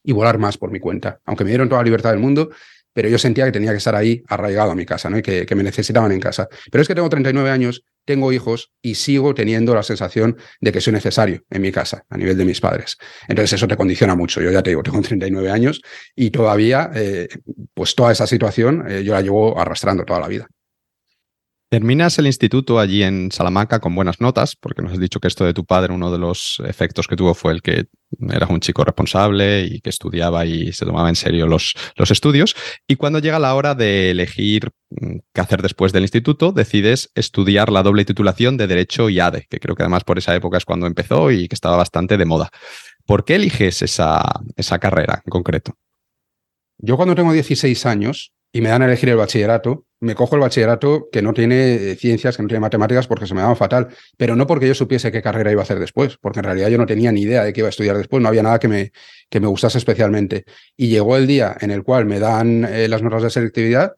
y 0.02 0.12
volar 0.12 0.38
más 0.38 0.56
por 0.56 0.70
mi 0.70 0.78
cuenta. 0.78 1.20
Aunque 1.24 1.44
me 1.44 1.50
dieron 1.50 1.68
toda 1.68 1.80
la 1.80 1.84
libertad 1.84 2.10
del 2.10 2.20
mundo, 2.20 2.50
pero 2.92 3.08
yo 3.08 3.18
sentía 3.18 3.44
que 3.44 3.52
tenía 3.52 3.72
que 3.72 3.78
estar 3.78 3.94
ahí 3.94 4.22
arraigado 4.28 4.70
a 4.70 4.74
mi 4.74 4.86
casa, 4.86 5.10
¿no? 5.10 5.18
Y 5.18 5.22
que, 5.22 5.54
me 5.54 5.62
necesitaban 5.62 6.12
en 6.12 6.20
casa. 6.20 6.48
Pero 6.70 6.80
es 6.80 6.88
que 6.88 6.94
tengo 6.94 7.08
39 7.08 7.50
años, 7.50 7.84
tengo 8.06 8.32
hijos 8.32 8.72
y 8.80 8.94
sigo 8.94 9.34
teniendo 9.34 9.74
la 9.74 9.82
sensación 9.82 10.38
de 10.60 10.72
que 10.72 10.80
soy 10.80 10.94
necesario 10.94 11.44
en 11.50 11.60
mi 11.60 11.72
casa, 11.72 12.06
a 12.08 12.16
nivel 12.16 12.38
de 12.38 12.46
mis 12.46 12.60
padres. 12.60 12.96
Entonces 13.28 13.52
eso 13.52 13.68
te 13.68 13.76
condiciona 13.76 14.14
mucho. 14.14 14.40
Yo 14.40 14.50
ya 14.50 14.62
te 14.62 14.70
digo, 14.70 14.82
tengo 14.82 15.02
39 15.02 15.50
años 15.50 15.82
y 16.14 16.30
todavía, 16.30 16.90
eh, 16.94 17.28
pues 17.74 17.94
toda 17.94 18.12
esa 18.12 18.26
situación 18.26 18.84
eh, 18.88 19.04
yo 19.04 19.12
la 19.12 19.20
llevo 19.20 19.60
arrastrando 19.60 20.04
toda 20.04 20.20
la 20.20 20.28
vida. 20.28 20.48
Terminas 21.68 22.16
el 22.20 22.26
instituto 22.26 22.78
allí 22.78 23.02
en 23.02 23.32
Salamanca 23.32 23.80
con 23.80 23.92
buenas 23.92 24.20
notas, 24.20 24.54
porque 24.54 24.82
nos 24.82 24.92
has 24.92 25.00
dicho 25.00 25.18
que 25.18 25.26
esto 25.26 25.44
de 25.44 25.52
tu 25.52 25.64
padre, 25.64 25.92
uno 25.92 26.12
de 26.12 26.18
los 26.18 26.62
efectos 26.64 27.08
que 27.08 27.16
tuvo 27.16 27.34
fue 27.34 27.52
el 27.52 27.60
que 27.60 27.86
eras 28.20 28.50
un 28.50 28.60
chico 28.60 28.84
responsable 28.84 29.64
y 29.64 29.80
que 29.80 29.90
estudiaba 29.90 30.46
y 30.46 30.72
se 30.72 30.86
tomaba 30.86 31.08
en 31.08 31.16
serio 31.16 31.48
los, 31.48 31.74
los 31.96 32.12
estudios. 32.12 32.54
Y 32.86 32.94
cuando 32.94 33.18
llega 33.18 33.40
la 33.40 33.52
hora 33.56 33.74
de 33.74 34.12
elegir 34.12 34.70
mm, 34.90 35.16
qué 35.32 35.40
hacer 35.40 35.60
después 35.60 35.92
del 35.92 36.02
instituto, 36.02 36.52
decides 36.52 37.10
estudiar 37.16 37.72
la 37.72 37.82
doble 37.82 38.04
titulación 38.04 38.56
de 38.56 38.68
Derecho 38.68 39.10
y 39.10 39.18
ADE, 39.18 39.48
que 39.50 39.58
creo 39.58 39.74
que 39.74 39.82
además 39.82 40.04
por 40.04 40.18
esa 40.18 40.36
época 40.36 40.58
es 40.58 40.64
cuando 40.64 40.86
empezó 40.86 41.32
y 41.32 41.48
que 41.48 41.56
estaba 41.56 41.76
bastante 41.76 42.16
de 42.16 42.26
moda. 42.26 42.50
¿Por 43.06 43.24
qué 43.24 43.34
eliges 43.34 43.82
esa, 43.82 44.22
esa 44.54 44.78
carrera 44.78 45.20
en 45.26 45.30
concreto? 45.30 45.74
Yo 46.78 46.96
cuando 46.96 47.16
tengo 47.16 47.32
16 47.32 47.86
años 47.86 48.35
y 48.56 48.62
me 48.62 48.70
dan 48.70 48.80
a 48.80 48.86
elegir 48.86 49.10
el 49.10 49.16
bachillerato, 49.16 49.84
me 50.00 50.14
cojo 50.14 50.34
el 50.34 50.40
bachillerato 50.40 51.10
que 51.12 51.20
no 51.20 51.34
tiene 51.34 51.74
eh, 51.74 51.96
ciencias, 51.96 52.38
que 52.38 52.42
no 52.42 52.48
tiene 52.48 52.60
matemáticas, 52.60 53.06
porque 53.06 53.26
se 53.26 53.34
me 53.34 53.42
daba 53.42 53.54
fatal, 53.54 53.88
pero 54.16 54.34
no 54.34 54.46
porque 54.46 54.66
yo 54.66 54.74
supiese 54.74 55.12
qué 55.12 55.20
carrera 55.20 55.52
iba 55.52 55.60
a 55.60 55.64
hacer 55.64 55.78
después, 55.78 56.16
porque 56.16 56.38
en 56.38 56.44
realidad 56.44 56.68
yo 56.70 56.78
no 56.78 56.86
tenía 56.86 57.12
ni 57.12 57.20
idea 57.20 57.44
de 57.44 57.52
qué 57.52 57.60
iba 57.60 57.68
a 57.68 57.70
estudiar 57.70 57.98
después, 57.98 58.22
no 58.22 58.30
había 58.30 58.42
nada 58.42 58.58
que 58.58 58.66
me, 58.68 58.92
que 59.28 59.40
me 59.40 59.46
gustase 59.46 59.76
especialmente. 59.76 60.46
Y 60.74 60.88
llegó 60.88 61.18
el 61.18 61.26
día 61.26 61.54
en 61.60 61.70
el 61.70 61.82
cual 61.82 62.06
me 62.06 62.18
dan 62.18 62.64
eh, 62.64 62.88
las 62.88 63.02
notas 63.02 63.24
de 63.24 63.28
selectividad 63.28 63.92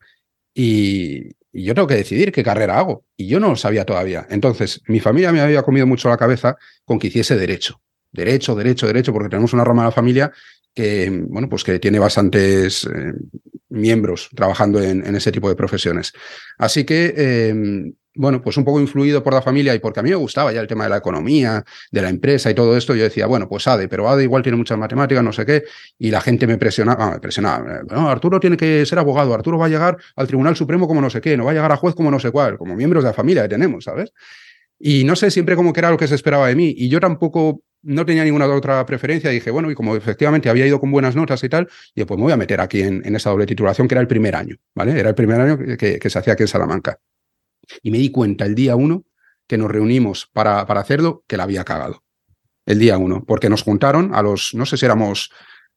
y, 0.52 1.36
y 1.52 1.62
yo 1.62 1.72
tengo 1.76 1.86
que 1.86 1.94
decidir 1.94 2.32
qué 2.32 2.42
carrera 2.42 2.80
hago. 2.80 3.04
Y 3.16 3.28
yo 3.28 3.38
no 3.38 3.50
lo 3.50 3.56
sabía 3.56 3.84
todavía. 3.84 4.26
Entonces, 4.28 4.80
mi 4.88 4.98
familia 4.98 5.30
me 5.30 5.40
había 5.40 5.62
comido 5.62 5.86
mucho 5.86 6.08
la 6.08 6.16
cabeza 6.16 6.56
con 6.84 6.98
que 6.98 7.06
hiciese 7.06 7.36
derecho. 7.36 7.80
Derecho, 8.10 8.56
derecho, 8.56 8.88
derecho, 8.88 9.12
porque 9.12 9.28
tenemos 9.28 9.52
una 9.52 9.62
rama 9.62 9.82
de 9.82 9.88
la 9.90 9.92
familia 9.92 10.32
que, 10.78 11.11
bueno, 11.11 11.49
pues 11.49 11.64
que 11.64 11.80
tiene 11.80 11.99
bastantes 11.99 12.85
eh, 12.85 13.12
miembros 13.68 14.30
trabajando 14.32 14.80
en, 14.80 15.12
ese 15.16 15.32
tipo 15.32 15.49
de 15.49 15.56
profesiones. 15.56 16.12
Así 16.56 16.85
que, 16.85 17.49
em, 17.49 17.94
bueno, 18.14 18.40
pues 18.40 18.56
un 18.58 18.64
poco 18.64 18.78
influido 18.78 19.20
por 19.25 19.35
la 19.35 19.42
familia 19.42 19.75
y 19.75 19.80
porque 19.80 19.99
a 19.99 20.04
mí 20.04 20.11
me 20.11 20.14
gustaba 20.14 20.52
ya 20.52 20.61
el 20.61 20.68
tema 20.68 20.85
de 20.85 20.90
la 20.90 20.99
economía, 20.99 21.64
de 21.90 22.00
la 22.00 22.08
empresa 22.11 22.49
y 22.49 22.54
todo 22.54 22.76
esto, 22.76 22.94
yo 22.94 23.02
decía, 23.02 23.26
bueno, 23.26 23.49
pues 23.49 23.66
ADE, 23.66 23.88
pero 23.88 24.08
ADE 24.08 24.23
igual 24.23 24.44
tiene 24.44 24.56
muchas 24.56 24.78
matemáticas, 24.78 25.25
no 25.25 25.32
sé 25.32 25.44
qué, 25.44 25.64
y 25.99 26.12
la 26.12 26.20
gente 26.20 26.47
me 26.47 26.58
presionaba, 26.58 27.11
me 27.11 27.18
presionaba, 27.18 27.82
no, 27.90 28.08
Arturo 28.08 28.38
tiene 28.38 28.56
que 28.56 28.87
ser 28.87 29.00
abogado, 29.00 29.35
Arturo 29.35 29.58
va 29.58 29.66
a 29.66 29.68
llegar 29.68 29.97
al 30.14 30.28
Tribunal 30.28 30.54
Supremo 30.54 30.87
como 30.87 31.00
no 31.00 31.11
sé 31.11 31.20
qué, 31.20 31.37
no 31.37 31.44
va 31.44 31.50
a 31.50 31.54
llegar 31.54 31.73
a 31.73 31.76
juez 31.76 31.97
como 31.97 32.08
no 32.12 32.20
sé 32.20 32.30
cuál, 32.30 32.56
como 32.56 32.76
miembros 32.76 33.02
de 33.02 33.11
la 33.11 33.14
familia 33.14 33.42
que 33.42 33.49
tenemos, 33.49 33.82
¿sabes? 33.82 34.12
Y 34.78 35.02
no 35.02 35.16
sé 35.16 35.32
siempre 35.32 35.56
cómo 35.56 35.73
que 35.73 35.80
era 35.80 35.90
lo 35.90 35.97
que 35.97 36.06
se 36.06 36.14
esperaba 36.14 36.47
de 36.47 36.54
mí. 36.54 36.73
Y 36.76 36.88
yo 36.88 37.00
tampoco 37.00 37.62
no 37.82 38.04
tenía 38.04 38.25
ninguna 38.25 38.47
otra 38.47 38.85
preferencia. 38.87 39.30
Dije, 39.30 39.50
bueno, 39.50 39.70
y 39.70 39.75
como 39.75 39.97
efectivamente 39.97 40.49
había 40.49 40.66
ido 40.66 40.80
con 40.80 40.90
buenas 40.90 41.16
notas 41.16 41.42
y 41.44 41.49
tal, 41.49 41.68
y 41.94 42.04
pues 42.04 42.18
me 42.18 42.25
voy 42.25 42.32
a 42.32 42.37
meter 42.37 42.61
aquí 42.61 42.82
en, 42.82 43.02
en 43.04 43.16
esa 43.16 43.30
doble 43.30 43.47
titulación, 43.47 43.88
que 43.88 43.94
era 43.94 44.00
el 44.00 44.08
primer 44.08 44.37
año, 44.37 44.56
¿vale? 44.75 44.99
Era 44.99 45.11
el 45.11 45.14
primer 45.14 45.40
año 45.40 45.58
que, 45.76 45.99
se 46.11 46.18
hacía 46.18 46.32
aquí 46.32 46.42
en 46.42 46.49
Salamanca. 46.49 46.99
Y 47.82 47.90
me 47.90 47.99
di 47.99 48.11
cuenta 48.11 48.44
el 48.44 48.54
día 48.54 48.76
uno 48.76 49.04
que 49.47 49.58
nos 49.58 49.70
reunimos 49.70 50.28
para, 50.32 50.66
para 50.66 50.80
hacerlo, 50.80 51.25
que 51.26 51.37
la 51.37 51.44
había 51.44 51.64
cagado. 51.64 52.02
El 52.66 52.78
día 52.78 52.99
uno, 52.99 53.25
porque 53.25 53.49
nos 53.49 53.62
juntaron 53.62 54.14
a 54.14 54.23
los, 54.23 54.54
no 54.54 54.66
sé 54.66 54.76
si 54.76 54.85
éramos 54.85 55.30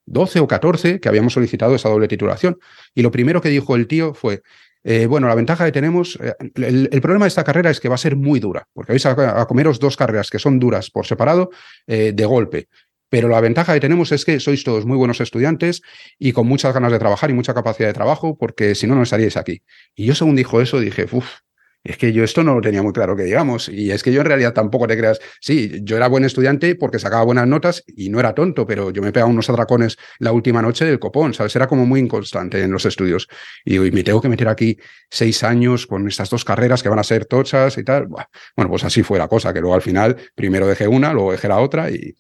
12 0.06 0.40
o 0.42 0.48
14 0.48 1.00
que 1.00 1.10
habíamos 1.10 1.34
solicitado 1.34 1.76
esa 1.76 1.90
doble 1.90 2.08
titulación. 2.08 2.60
Y 2.94 3.02
lo 3.02 3.12
primero 3.12 3.42
que 3.42 3.50
dijo 3.50 3.76
el 3.76 3.88
tío 3.88 4.14
fue, 4.14 4.42
eh, 4.84 5.06
bueno, 5.06 5.28
la 5.28 5.36
ventaja 5.36 5.66
que 5.66 5.72
tenemos, 5.72 6.18
eh, 6.22 6.34
el, 6.56 7.02
problema 7.02 7.26
de 7.26 7.30
esta 7.30 7.44
carrera 7.44 7.70
es 7.70 7.80
que 7.80 7.90
va 7.90 7.96
a 7.96 8.00
ser 8.00 8.16
muy 8.16 8.40
dura, 8.40 8.68
porque 8.74 8.94
vais 8.94 9.06
a, 9.06 9.46
comeros 9.46 9.80
dos 9.80 9.96
carreras 9.96 10.30
que 10.30 10.40
son 10.40 10.60
duras 10.60 10.90
por 10.90 11.06
separado 11.06 11.52
eh, 11.88 12.12
de 12.14 12.26
golpe. 12.26 12.68
Pero 13.10 13.28
la 13.28 13.42
ventaja 13.42 13.74
que 13.74 13.82
tenemos 13.82 14.12
es 14.14 14.24
que 14.24 14.40
sois 14.40 14.64
todos 14.64 14.86
muy 14.86 14.96
buenos 14.96 15.20
estudiantes 15.20 15.82
y 16.18 16.32
con 16.32 16.48
muchas 16.48 16.74
ganas 16.74 16.94
de 16.94 17.00
trabajar 17.00 17.30
y 17.30 17.34
mucha 17.34 17.54
capacidad 17.54 17.90
de 17.90 17.94
trabajo, 17.94 18.38
porque 18.38 18.74
si 18.74 18.88
no, 18.88 18.96
no 18.96 19.04
estaríais 19.04 19.36
aquí. 19.36 19.62
Y 19.96 20.06
yo 20.06 20.16
según 20.16 20.38
dijo 20.38 20.62
eso, 20.62 20.80
dije, 20.80 21.06
uff, 21.12 21.40
es 21.84 21.98
que 21.98 22.14
yo 22.14 22.24
esto 22.24 22.44
no 22.44 22.56
lo 22.56 22.62
tenía 22.62 22.82
muy 22.82 22.94
claro 22.94 23.16
que 23.16 23.24
digamos, 23.24 23.70
y 23.70 23.92
es 23.92 24.04
que 24.04 24.12
yo 24.12 24.22
en 24.22 24.28
realidad 24.28 24.54
tampoco 24.54 24.88
te 24.88 24.98
creas, 24.98 25.20
sí, 25.40 25.82
yo 25.84 25.98
era 25.98 26.08
buen 26.08 26.24
estudiante 26.24 26.76
porque 26.76 27.00
sacaba 27.00 27.24
buenas 27.24 27.48
notas 27.48 27.84
y 27.88 28.10
no 28.10 28.20
era 28.20 28.34
tonto, 28.34 28.66
pero 28.66 28.92
yo 28.92 29.02
me 29.02 29.12
pegaba 29.12 29.30
unos 29.32 29.50
atracones 29.50 29.98
la 30.20 30.32
última 30.32 30.62
noche 30.62 30.86
del 30.86 31.00
copón, 31.00 31.34
¿sabes? 31.34 31.56
Era 31.56 31.68
como 31.68 31.86
muy 31.86 32.00
inconstante 32.00 32.62
en 32.62 32.72
los 32.72 32.86
estudios. 32.86 33.28
Y 33.66 33.82
y 33.82 33.92
me 33.92 34.04
tengo 34.04 34.22
que 34.22 34.30
meter 34.30 34.48
aquí 34.48 34.78
seis 35.10 35.44
años 35.44 35.88
con 35.88 36.08
estas 36.08 36.30
dos 36.30 36.46
carreras 36.46 36.84
que 36.84 36.90
van 36.90 37.00
a 37.00 37.04
ser 37.04 37.26
tochas 37.26 37.78
y 37.78 37.84
tal. 37.84 38.08
Bueno, 38.08 38.70
pues 38.70 38.84
así 38.84 39.04
fue 39.04 39.18
la 39.18 39.28
cosa, 39.28 39.54
que 39.54 39.60
luego 39.60 39.76
al 39.76 39.82
final 39.82 40.18
primero 40.36 40.68
dejé 40.68 40.88
una, 40.88 41.14
luego 41.14 41.32
dejé 41.32 41.48
la 41.48 41.60
otra 41.60 41.90
y, 41.90 42.16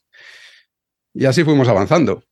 y 1.13 1.25
así 1.25 1.44
fuimos 1.44 1.68
avanzando. 1.68 2.24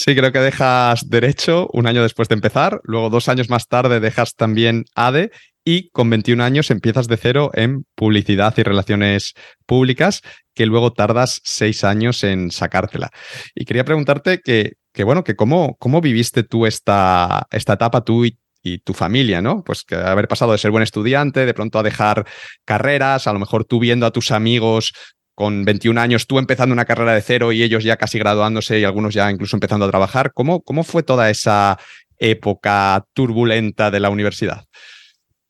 Sí, 0.00 0.14
creo 0.14 0.30
que 0.30 0.38
dejas 0.38 1.08
derecho 1.10 1.68
un 1.72 1.88
año 1.88 2.02
después 2.02 2.28
de 2.28 2.36
empezar, 2.36 2.78
luego 2.84 3.10
dos 3.10 3.28
años 3.28 3.50
más 3.50 3.66
tarde 3.66 3.98
dejas 3.98 4.36
también 4.36 4.84
ADE 4.94 5.32
y 5.64 5.88
con 5.90 6.08
21 6.08 6.40
años 6.40 6.70
empiezas 6.70 7.08
de 7.08 7.16
cero 7.16 7.50
en 7.52 7.84
publicidad 7.96 8.54
y 8.58 8.62
relaciones 8.62 9.34
públicas, 9.66 10.22
que 10.54 10.66
luego 10.66 10.92
tardas 10.92 11.40
seis 11.42 11.82
años 11.82 12.22
en 12.22 12.52
sacártela. 12.52 13.10
Y 13.56 13.64
quería 13.64 13.84
preguntarte 13.84 14.38
que, 14.38 14.74
que 14.92 15.02
bueno, 15.02 15.24
que 15.24 15.34
cómo, 15.34 15.74
cómo 15.80 16.00
viviste 16.00 16.44
tú 16.44 16.64
esta, 16.64 17.48
esta 17.50 17.72
etapa, 17.72 18.04
tú 18.04 18.24
y, 18.24 18.38
y 18.62 18.78
tu 18.78 18.94
familia, 18.94 19.42
¿no? 19.42 19.64
Pues 19.64 19.82
que 19.82 19.96
haber 19.96 20.28
pasado 20.28 20.52
de 20.52 20.58
ser 20.58 20.70
buen 20.70 20.84
estudiante, 20.84 21.44
de 21.44 21.54
pronto 21.54 21.76
a 21.76 21.82
dejar 21.82 22.24
carreras, 22.64 23.26
a 23.26 23.32
lo 23.32 23.40
mejor 23.40 23.64
tú 23.64 23.80
viendo 23.80 24.06
a 24.06 24.12
tus 24.12 24.30
amigos 24.30 24.92
con 25.38 25.64
21 25.64 26.00
años, 26.00 26.26
tú 26.26 26.40
empezando 26.40 26.72
una 26.72 26.84
carrera 26.84 27.14
de 27.14 27.22
cero 27.22 27.52
y 27.52 27.62
ellos 27.62 27.84
ya 27.84 27.96
casi 27.96 28.18
graduándose 28.18 28.80
y 28.80 28.82
algunos 28.82 29.14
ya 29.14 29.30
incluso 29.30 29.54
empezando 29.54 29.84
a 29.84 29.88
trabajar. 29.88 30.32
¿Cómo, 30.34 30.62
cómo 30.62 30.82
fue 30.82 31.04
toda 31.04 31.30
esa 31.30 31.78
época 32.18 33.06
turbulenta 33.12 33.92
de 33.92 34.00
la 34.00 34.10
universidad? 34.10 34.64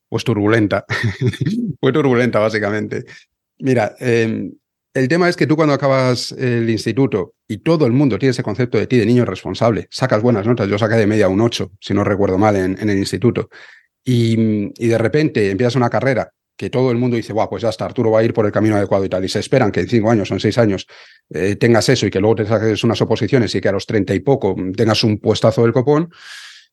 Pues 0.07 0.23
turbulenta. 0.23 0.85
Fue 1.81 1.91
turbulenta, 1.91 2.37
básicamente. 2.37 3.05
Mira, 3.57 3.95
em, 3.99 4.51
el 4.93 5.07
tema 5.07 5.27
es 5.27 5.35
que 5.35 5.47
tú 5.47 5.55
cuando 5.55 5.73
acabas 5.73 6.33
el 6.33 6.69
instituto 6.69 7.33
y 7.47 7.57
todo 7.57 7.87
el 7.87 7.91
mundo 7.91 8.19
tiene 8.19 8.29
ese 8.29 8.43
concepto 8.43 8.77
de 8.77 8.85
ti 8.85 8.97
de 8.99 9.07
niño 9.07 9.25
responsable, 9.25 9.87
sacas 9.89 10.21
buenas 10.21 10.45
notas, 10.45 10.69
yo 10.69 10.77
saqué 10.77 10.97
de 10.97 11.07
media 11.07 11.29
un 11.29 11.41
8, 11.41 11.71
si 11.81 11.95
no 11.95 12.03
recuerdo 12.03 12.37
mal, 12.37 12.55
en, 12.55 12.77
el 12.77 12.97
instituto, 12.99 13.49
y, 14.03 14.69
de 14.87 14.97
repente 14.99 15.49
empiezas 15.49 15.75
una 15.75 15.89
carrera 15.89 16.31
que 16.59 16.69
todo 16.69 16.91
el 16.91 16.97
mundo 16.97 17.15
dice, 17.15 17.31
guau, 17.31 17.49
pues 17.49 17.63
ya 17.63 17.69
está, 17.69 17.85
Arturo 17.85 18.11
va 18.11 18.19
a 18.19 18.23
ir 18.23 18.33
por 18.33 18.45
el 18.45 18.51
camino 18.51 18.75
adecuado 18.75 19.05
y 19.05 19.09
tal, 19.09 19.23
y 19.23 19.29
se 19.29 19.39
esperan 19.39 19.71
que 19.71 19.79
en 19.79 19.87
cinco 19.87 20.11
años 20.11 20.29
o 20.29 20.33
en 20.33 20.41
seis 20.41 20.57
años 20.57 20.87
eh, 21.29 21.55
tengas 21.55 21.87
eso 21.87 22.05
y 22.05 22.09
que 22.09 22.19
luego 22.19 22.35
te 22.35 22.45
saques 22.45 22.83
unas 22.83 23.01
oposiciones 23.01 23.55
y 23.55 23.61
que 23.61 23.69
a 23.69 23.71
los 23.71 23.85
treinta 23.85 24.13
y 24.13 24.19
poco 24.19 24.57
tengas 24.75 25.05
un 25.05 25.19
puestazo 25.19 25.63
del 25.63 25.71
copón, 25.71 26.09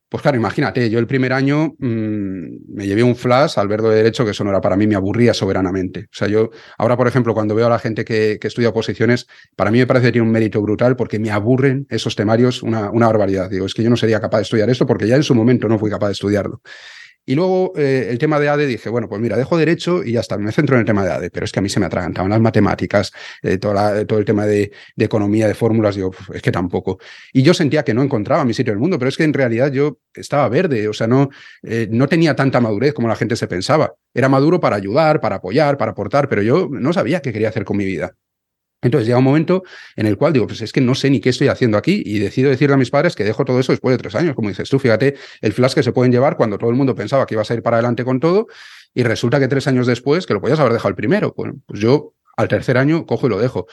pues 0.09 0.23
claro, 0.23 0.37
imagínate, 0.37 0.91
yo 0.91 0.99
el 0.99 1.07
primer 1.07 1.33
año 1.33 1.75
mmm, 1.79 2.75
me 2.75 2.85
llevé 2.85 3.05
un 3.05 3.15
flash 3.15 3.59
al 3.59 3.69
ver 3.69 3.81
de 3.83 3.95
derecho 3.95 4.25
que 4.25 4.33
eso 4.33 4.43
no 4.43 4.51
era 4.51 4.61
para 4.61 4.77
mí, 4.77 4.89
me 4.89 4.97
aburría 4.97 5.33
soberanamente. 5.35 6.01
O 6.01 6.17
sea, 6.17 6.27
yo 6.27 6.51
ahora, 6.79 6.97
por 6.97 7.07
ejemplo, 7.07 7.33
cuando 7.33 7.55
veo 7.55 7.67
a 7.67 7.71
la 7.71 7.79
gente 7.79 8.05
que, 8.05 8.39
que 8.41 8.49
estudia 8.49 8.71
oposiciones, 8.71 9.27
para 9.55 9.71
mí 9.71 9.79
me 9.79 9.87
parece 9.87 10.07
que 10.07 10.13
tiene 10.13 10.27
un 10.27 10.33
mérito 10.33 10.61
brutal 10.63 10.97
porque 10.97 11.21
me 11.21 11.31
aburren 11.31 11.87
esos 11.91 12.17
temarios 12.17 12.63
una, 12.65 12.91
una 12.91 13.07
barbaridad. 13.07 13.51
Digo, 13.51 13.67
es 13.67 13.75
que 13.75 13.85
yo 13.85 13.91
no 13.91 13.97
sería 13.97 14.21
capaz 14.21 14.39
de 14.39 14.43
estudiar 14.43 14.69
esto 14.69 14.85
porque 14.85 15.07
ya 15.07 15.15
en 15.15 15.23
su 15.23 15.35
momento 15.35 15.69
no 15.69 15.79
fui 15.79 15.91
capaz 15.91 16.07
de 16.07 16.13
estudiarlo. 16.13 16.61
Y 17.27 17.35
luego 17.35 17.73
eh, 17.77 18.07
el 18.09 18.19
tema 18.19 18.39
de 18.39 18.49
ADE 18.49 18.67
dije, 18.67 18.89
bueno, 18.89 19.09
pues 19.09 19.21
mira, 19.21 19.37
dejo 19.37 19.59
derecho 19.59 20.05
y 20.05 20.13
ya 20.13 20.21
está, 20.21 20.39
me 20.39 20.53
centro 20.53 20.77
en 20.77 20.81
el 20.81 20.87
tema 20.87 21.05
de 21.05 21.11
ADE, 21.11 21.31
pero 21.31 21.45
es 21.45 21.51
que 21.51 21.59
a 21.59 21.63
mí 21.63 21.69
se 21.69 21.81
me 21.81 21.87
atragantaban 21.87 22.31
las 22.31 22.41
matemáticas, 22.41 23.13
eh, 23.43 23.59
toda 23.59 24.07
todo 24.07 24.21
el 24.21 24.25
tema 24.25 24.47
de, 24.47 24.71
de 24.95 25.05
economía, 25.05 25.49
de 25.49 25.55
fórmulas, 25.55 25.97
digo, 25.97 26.13
es 26.33 26.41
que 26.41 26.53
tampoco. 26.53 26.99
Y 27.33 27.43
yo 27.43 27.53
sentía 27.53 27.83
que 27.85 27.95
no 27.95 28.03
encontraba 28.03 28.45
mi 28.45 28.55
sitio 28.55 28.73
en 28.73 28.77
el 28.77 28.81
mundo, 28.81 28.99
pero 28.99 29.09
es 29.09 29.17
que 29.17 29.25
en 29.25 29.35
realidad 29.35 29.73
yo 29.73 29.99
estaba 30.15 30.49
verde, 30.49 30.87
o 30.89 30.93
sea, 30.93 31.09
no, 31.09 31.29
eh, 31.65 31.89
no 31.91 32.07
tenía 32.09 32.37
tanta 32.37 32.61
madurez 32.61 32.95
como 32.95 33.09
la 33.09 33.17
gente 33.17 33.35
se 33.35 33.49
pensaba. 33.49 33.95
Era 34.15 34.29
maduro 34.29 34.61
para 34.61 34.77
ayudar, 34.77 35.21
para 35.21 35.37
apoyar, 35.37 35.77
para 35.77 35.91
aportar, 35.93 36.29
pero 36.29 36.43
yo 36.43 36.69
no 36.71 36.93
sabía 36.93 37.21
qué 37.21 37.33
quería 37.33 37.49
hacer 37.49 37.65
con 37.65 37.77
mi 37.77 37.85
vida. 37.85 38.15
Entonces 38.83 39.07
llega 39.07 39.19
un 39.19 39.25
momento 39.25 39.63
en 39.97 40.07
el 40.07 40.17
cual 40.17 40.33
digo, 40.33 40.47
pues 40.47 40.61
es 40.61 40.73
que 40.73 40.81
no 40.81 40.95
sé 40.95 41.11
ni 41.11 41.21
qué 41.21 41.31
estoy 41.31 41.49
haciendo 41.49 41.79
aquí 41.79 42.03
y 42.05 42.19
decido 42.19 42.51
decirle 42.51 42.75
a 42.75 42.77
mis 42.77 42.91
padres 42.91 43.17
que 43.17 43.25
dejo 43.25 43.45
todo 43.45 43.59
eso 43.59 43.73
después 43.73 43.95
de 43.95 43.99
tres 43.99 44.15
años. 44.15 44.35
Como 44.35 44.49
dices 44.49 44.69
tú, 44.69 44.79
fíjate 44.79 45.17
el 45.41 45.53
flash 45.53 45.75
que 45.75 45.83
se 45.83 45.93
pueden 45.93 46.13
llevar 46.13 46.37
cuando 46.37 46.59
todo 46.59 46.71
el 46.71 46.77
mundo 46.77 46.95
pensaba 46.95 47.27
que 47.27 47.35
ibas 47.35 47.51
a 47.51 47.55
ir 47.55 47.63
para 47.63 47.79
adelante 47.79 48.05
con 48.05 48.21
todo 48.21 48.47
y 48.95 49.03
resulta 49.03 49.41
que 49.41 49.49
tres 49.49 49.67
años 49.67 49.87
después, 49.87 50.27
que 50.27 50.35
lo 50.35 50.41
podías 50.41 50.61
haber 50.61 50.73
dejado 50.73 50.91
el 50.91 50.95
primero, 50.95 51.35
pues 51.35 51.81
yo 51.81 52.15
al 52.37 52.49
tercer 52.49 52.79
año 52.79 53.07
cojo 53.07 53.27
y 53.27 53.31
lo 53.31 53.39
dejo. 53.39 53.67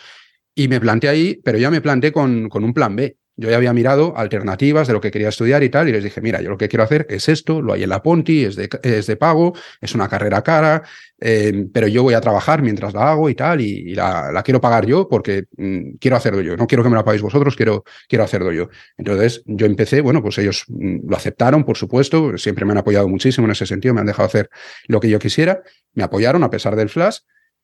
Y 0.55 0.67
me 0.67 0.79
planteé 0.79 1.09
ahí, 1.09 1.41
pero 1.43 1.57
ya 1.57 1.71
me 1.71 1.81
planteé 1.81 2.11
con, 2.11 2.49
con 2.49 2.63
un 2.63 2.73
plan 2.73 2.95
B. 2.95 3.17
Yo 3.35 3.49
ya 3.49 3.57
había 3.57 3.73
mirado 3.73 4.15
alternativas 4.15 4.85
de 4.87 4.93
lo 4.93 5.01
que 5.01 5.09
quería 5.09 5.29
estudiar 5.29 5.63
y 5.63 5.69
tal, 5.69 5.89
y 5.89 5.91
les 5.91 6.03
dije, 6.03 6.21
mira, 6.21 6.41
yo 6.41 6.51
lo 6.51 6.57
que 6.57 6.69
quiero 6.69 6.83
hacer 6.83 7.07
es 7.09 7.27
esto, 7.29 7.61
lo 7.61 7.73
hay 7.73 7.83
en 7.83 7.89
la 7.89 8.03
Ponti, 8.03 8.45
es 8.45 8.55
de, 8.55 8.69
es 8.83 9.07
de 9.07 9.15
pago, 9.15 9.53
es 9.81 9.95
una 9.95 10.07
carrera 10.07 10.43
cara, 10.43 10.83
eh, 11.19 11.65
pero 11.73 11.87
yo 11.87 12.03
voy 12.03 12.13
a 12.13 12.21
trabajar 12.21 12.61
mientras 12.61 12.93
la 12.93 13.11
hago 13.11 13.29
y 13.29 13.35
tal, 13.35 13.61
y, 13.61 13.95
la, 13.95 14.41
quiero 14.43 14.61
pagar 14.61 14.85
yo 14.85 15.09
porque 15.09 15.45
mm, 15.57 15.93
quiero 15.99 16.17
hacerlo 16.17 16.41
yo, 16.41 16.55
no 16.55 16.67
quiero 16.67 16.83
que 16.83 16.89
me 16.89 16.95
la 16.95 17.03
paguéis 17.03 17.23
vosotros, 17.23 17.55
quiero, 17.55 17.83
quiero 18.07 18.23
hacerlo 18.23 18.51
yo. 18.51 18.69
Entonces 18.97 19.41
yo 19.47 19.65
empecé, 19.65 20.01
bueno, 20.01 20.21
pues 20.21 20.37
ellos 20.37 20.65
mm, 20.67 21.09
lo 21.09 21.17
aceptaron, 21.17 21.63
por 21.63 21.77
supuesto, 21.77 22.37
siempre 22.37 22.65
me 22.65 22.73
han 22.73 22.77
apoyado 22.77 23.07
muchísimo 23.07 23.45
en 23.45 23.51
ese 23.51 23.65
sentido, 23.65 23.95
me 23.95 24.01
han 24.01 24.07
dejado 24.07 24.27
hacer 24.27 24.49
lo 24.87 24.99
que 24.99 25.09
yo 25.09 25.17
quisiera, 25.17 25.63
me 25.93 26.03
apoyaron 26.03 26.43
a 26.43 26.51
pesar 26.51 26.75
del 26.75 26.89
flash, 26.89 27.17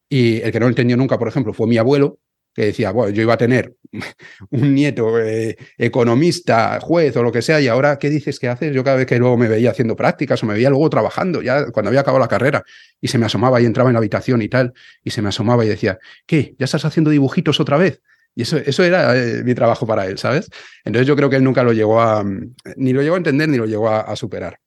y 0.10 0.41
el 0.41 0.51
que 0.51 0.60
no 0.60 0.67
entendió 0.67 0.97
nunca, 0.97 1.19
por 1.19 1.27
ejemplo, 1.27 1.53
fue 1.53 1.67
mi 1.67 1.77
abuelo, 1.77 2.17
que 2.60 2.65
decía, 2.65 2.91
bueno, 2.91 3.13
yo 3.13 3.22
iba 3.22 3.36
a 3.36 3.38
tener 3.38 3.74
un 4.50 4.76
nieto 4.76 5.17
eh, 5.17 5.56
economista, 5.78 6.78
juez 6.82 7.15
o 7.15 7.24
lo 7.24 7.32
que 7.32 7.41
sea, 7.41 7.62
y 7.62 7.69
ahora, 7.69 7.98
¿qué 7.98 8.10
dices 8.10 8.38
que 8.38 8.50
haces? 8.50 8.74
Yo 8.76 8.84
cada 8.84 8.98
vez 8.98 9.06
que 9.06 9.17
luego 9.17 9.38
me 9.38 9.48
veía 9.48 9.72
haciendo 9.72 9.95
prácticas 9.95 10.43
o 10.43 10.45
me 10.45 10.56
veía 10.56 10.69
luego 10.69 10.89
trabajando, 10.89 11.41
ya 11.41 11.72
cuando 11.72 11.88
había 11.88 12.02
acabado 12.02 12.19
la 12.19 12.28
carrera, 12.28 12.65
y 13.00 13.08
se 13.08 13.17
me 13.17 13.26
asomaba 13.26 13.62
y 13.62 13.65
entraba 13.65 13.89
en 13.89 13.93
la 13.93 14.00
habitación 14.00 14.41
y 14.41 14.50
tal, 14.50 14.74
y 15.06 15.12
se 15.12 15.22
me 15.22 15.30
asomaba 15.30 15.63
y 15.63 15.69
decía, 15.69 16.00
¿qué? 16.26 16.54
¿Ya 16.60 16.65
estás 16.65 16.84
haciendo 16.84 17.12
dibujitos 17.12 17.62
otra 17.62 17.78
vez? 17.78 18.02
Y 18.36 18.41
eso, 18.41 18.58
eso 18.58 18.84
era 18.84 19.15
eh, 19.15 19.41
mi 19.45 19.56
trabajo 19.56 19.88
para 19.88 20.06
él, 20.06 20.17
¿sabes? 20.17 20.50
Entonces 20.84 21.08
yo 21.08 21.15
creo 21.15 21.30
que 21.30 21.38
él 21.38 21.45
nunca 21.45 21.63
lo 21.63 21.72
llegó 21.72 22.02
a, 22.02 22.26
ni 22.76 22.91
lo 22.91 23.02
llegó 23.02 23.15
a 23.15 23.19
entender 23.19 23.48
ni 23.48 23.58
lo 23.58 23.67
llegó 23.67 23.89
a 23.89 24.13
superar. 24.17 24.60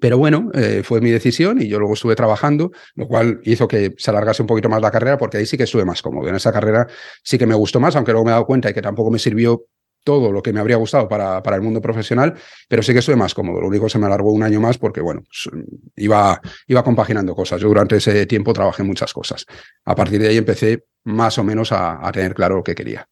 Pero 0.00 0.18
bueno, 0.18 0.50
eh, 0.54 0.82
fue 0.84 1.00
mi 1.00 1.10
decisión 1.10 1.60
y 1.60 1.68
yo 1.68 1.78
luego 1.78 1.94
estuve 1.94 2.16
trabajando, 2.16 2.72
lo 2.94 3.06
cual 3.06 3.40
hizo 3.44 3.68
que 3.68 3.94
se 3.96 4.10
alargase 4.10 4.42
un 4.42 4.48
poquito 4.48 4.68
más 4.68 4.82
la 4.82 4.90
carrera 4.90 5.16
porque 5.18 5.38
ahí 5.38 5.46
sí 5.46 5.56
que 5.56 5.64
estuve 5.64 5.84
más 5.84 6.02
cómodo. 6.02 6.28
En 6.28 6.34
esa 6.34 6.52
carrera 6.52 6.86
sí 7.22 7.38
que 7.38 7.46
me 7.46 7.54
gustó 7.54 7.80
más, 7.80 7.96
aunque 7.96 8.12
luego 8.12 8.24
me 8.24 8.30
he 8.30 8.32
dado 8.32 8.46
cuenta 8.46 8.68
de 8.68 8.74
que 8.74 8.82
tampoco 8.82 9.10
me 9.10 9.18
sirvió 9.18 9.66
todo 10.04 10.30
lo 10.30 10.42
que 10.42 10.52
me 10.52 10.60
habría 10.60 10.76
gustado 10.76 11.08
para, 11.08 11.42
para 11.42 11.56
el 11.56 11.62
mundo 11.62 11.80
profesional, 11.80 12.34
pero 12.68 12.82
sí 12.82 12.92
que 12.92 12.98
estuve 12.98 13.16
más 13.16 13.32
cómodo. 13.34 13.60
Lo 13.60 13.68
único 13.68 13.86
que 13.86 13.90
se 13.90 13.98
me 13.98 14.06
alargó 14.06 14.32
un 14.32 14.42
año 14.42 14.60
más 14.60 14.76
porque, 14.76 15.00
bueno, 15.00 15.22
pues, 15.22 15.48
iba, 15.96 16.40
iba 16.66 16.84
compaginando 16.84 17.34
cosas. 17.34 17.60
Yo 17.60 17.68
durante 17.68 17.96
ese 17.96 18.26
tiempo 18.26 18.52
trabajé 18.52 18.82
muchas 18.82 19.14
cosas. 19.14 19.46
A 19.84 19.94
partir 19.94 20.20
de 20.20 20.28
ahí 20.28 20.36
empecé 20.36 20.84
más 21.04 21.38
o 21.38 21.44
menos 21.44 21.72
a 21.72 22.10
tener 22.12 22.34
claro 22.34 22.56
lo 22.56 22.62
que 22.62 22.74
quería. 22.74 23.08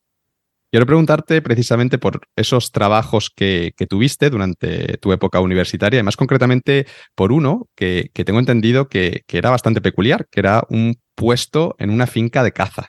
Quiero 0.72 0.86
preguntarte 0.86 1.42
precisamente 1.42 1.98
por 1.98 2.22
esos 2.34 2.72
trabajos 2.72 3.28
que, 3.28 3.74
tuviste 3.90 4.30
durante 4.30 4.96
tu 4.96 5.12
época 5.12 5.38
universitaria 5.40 6.00
y 6.00 6.02
más 6.02 6.16
concretamente 6.16 6.86
por 7.14 7.30
uno 7.30 7.68
que, 7.76 8.10
tengo 8.24 8.38
entendido 8.38 8.88
que, 8.88 9.22
era 9.28 9.50
bastante 9.50 9.82
peculiar, 9.82 10.26
que 10.30 10.40
era 10.40 10.64
un 10.70 10.98
puesto 11.14 11.76
en 11.78 11.90
una 11.90 12.06
finca 12.06 12.42
de 12.42 12.52
caza. 12.52 12.88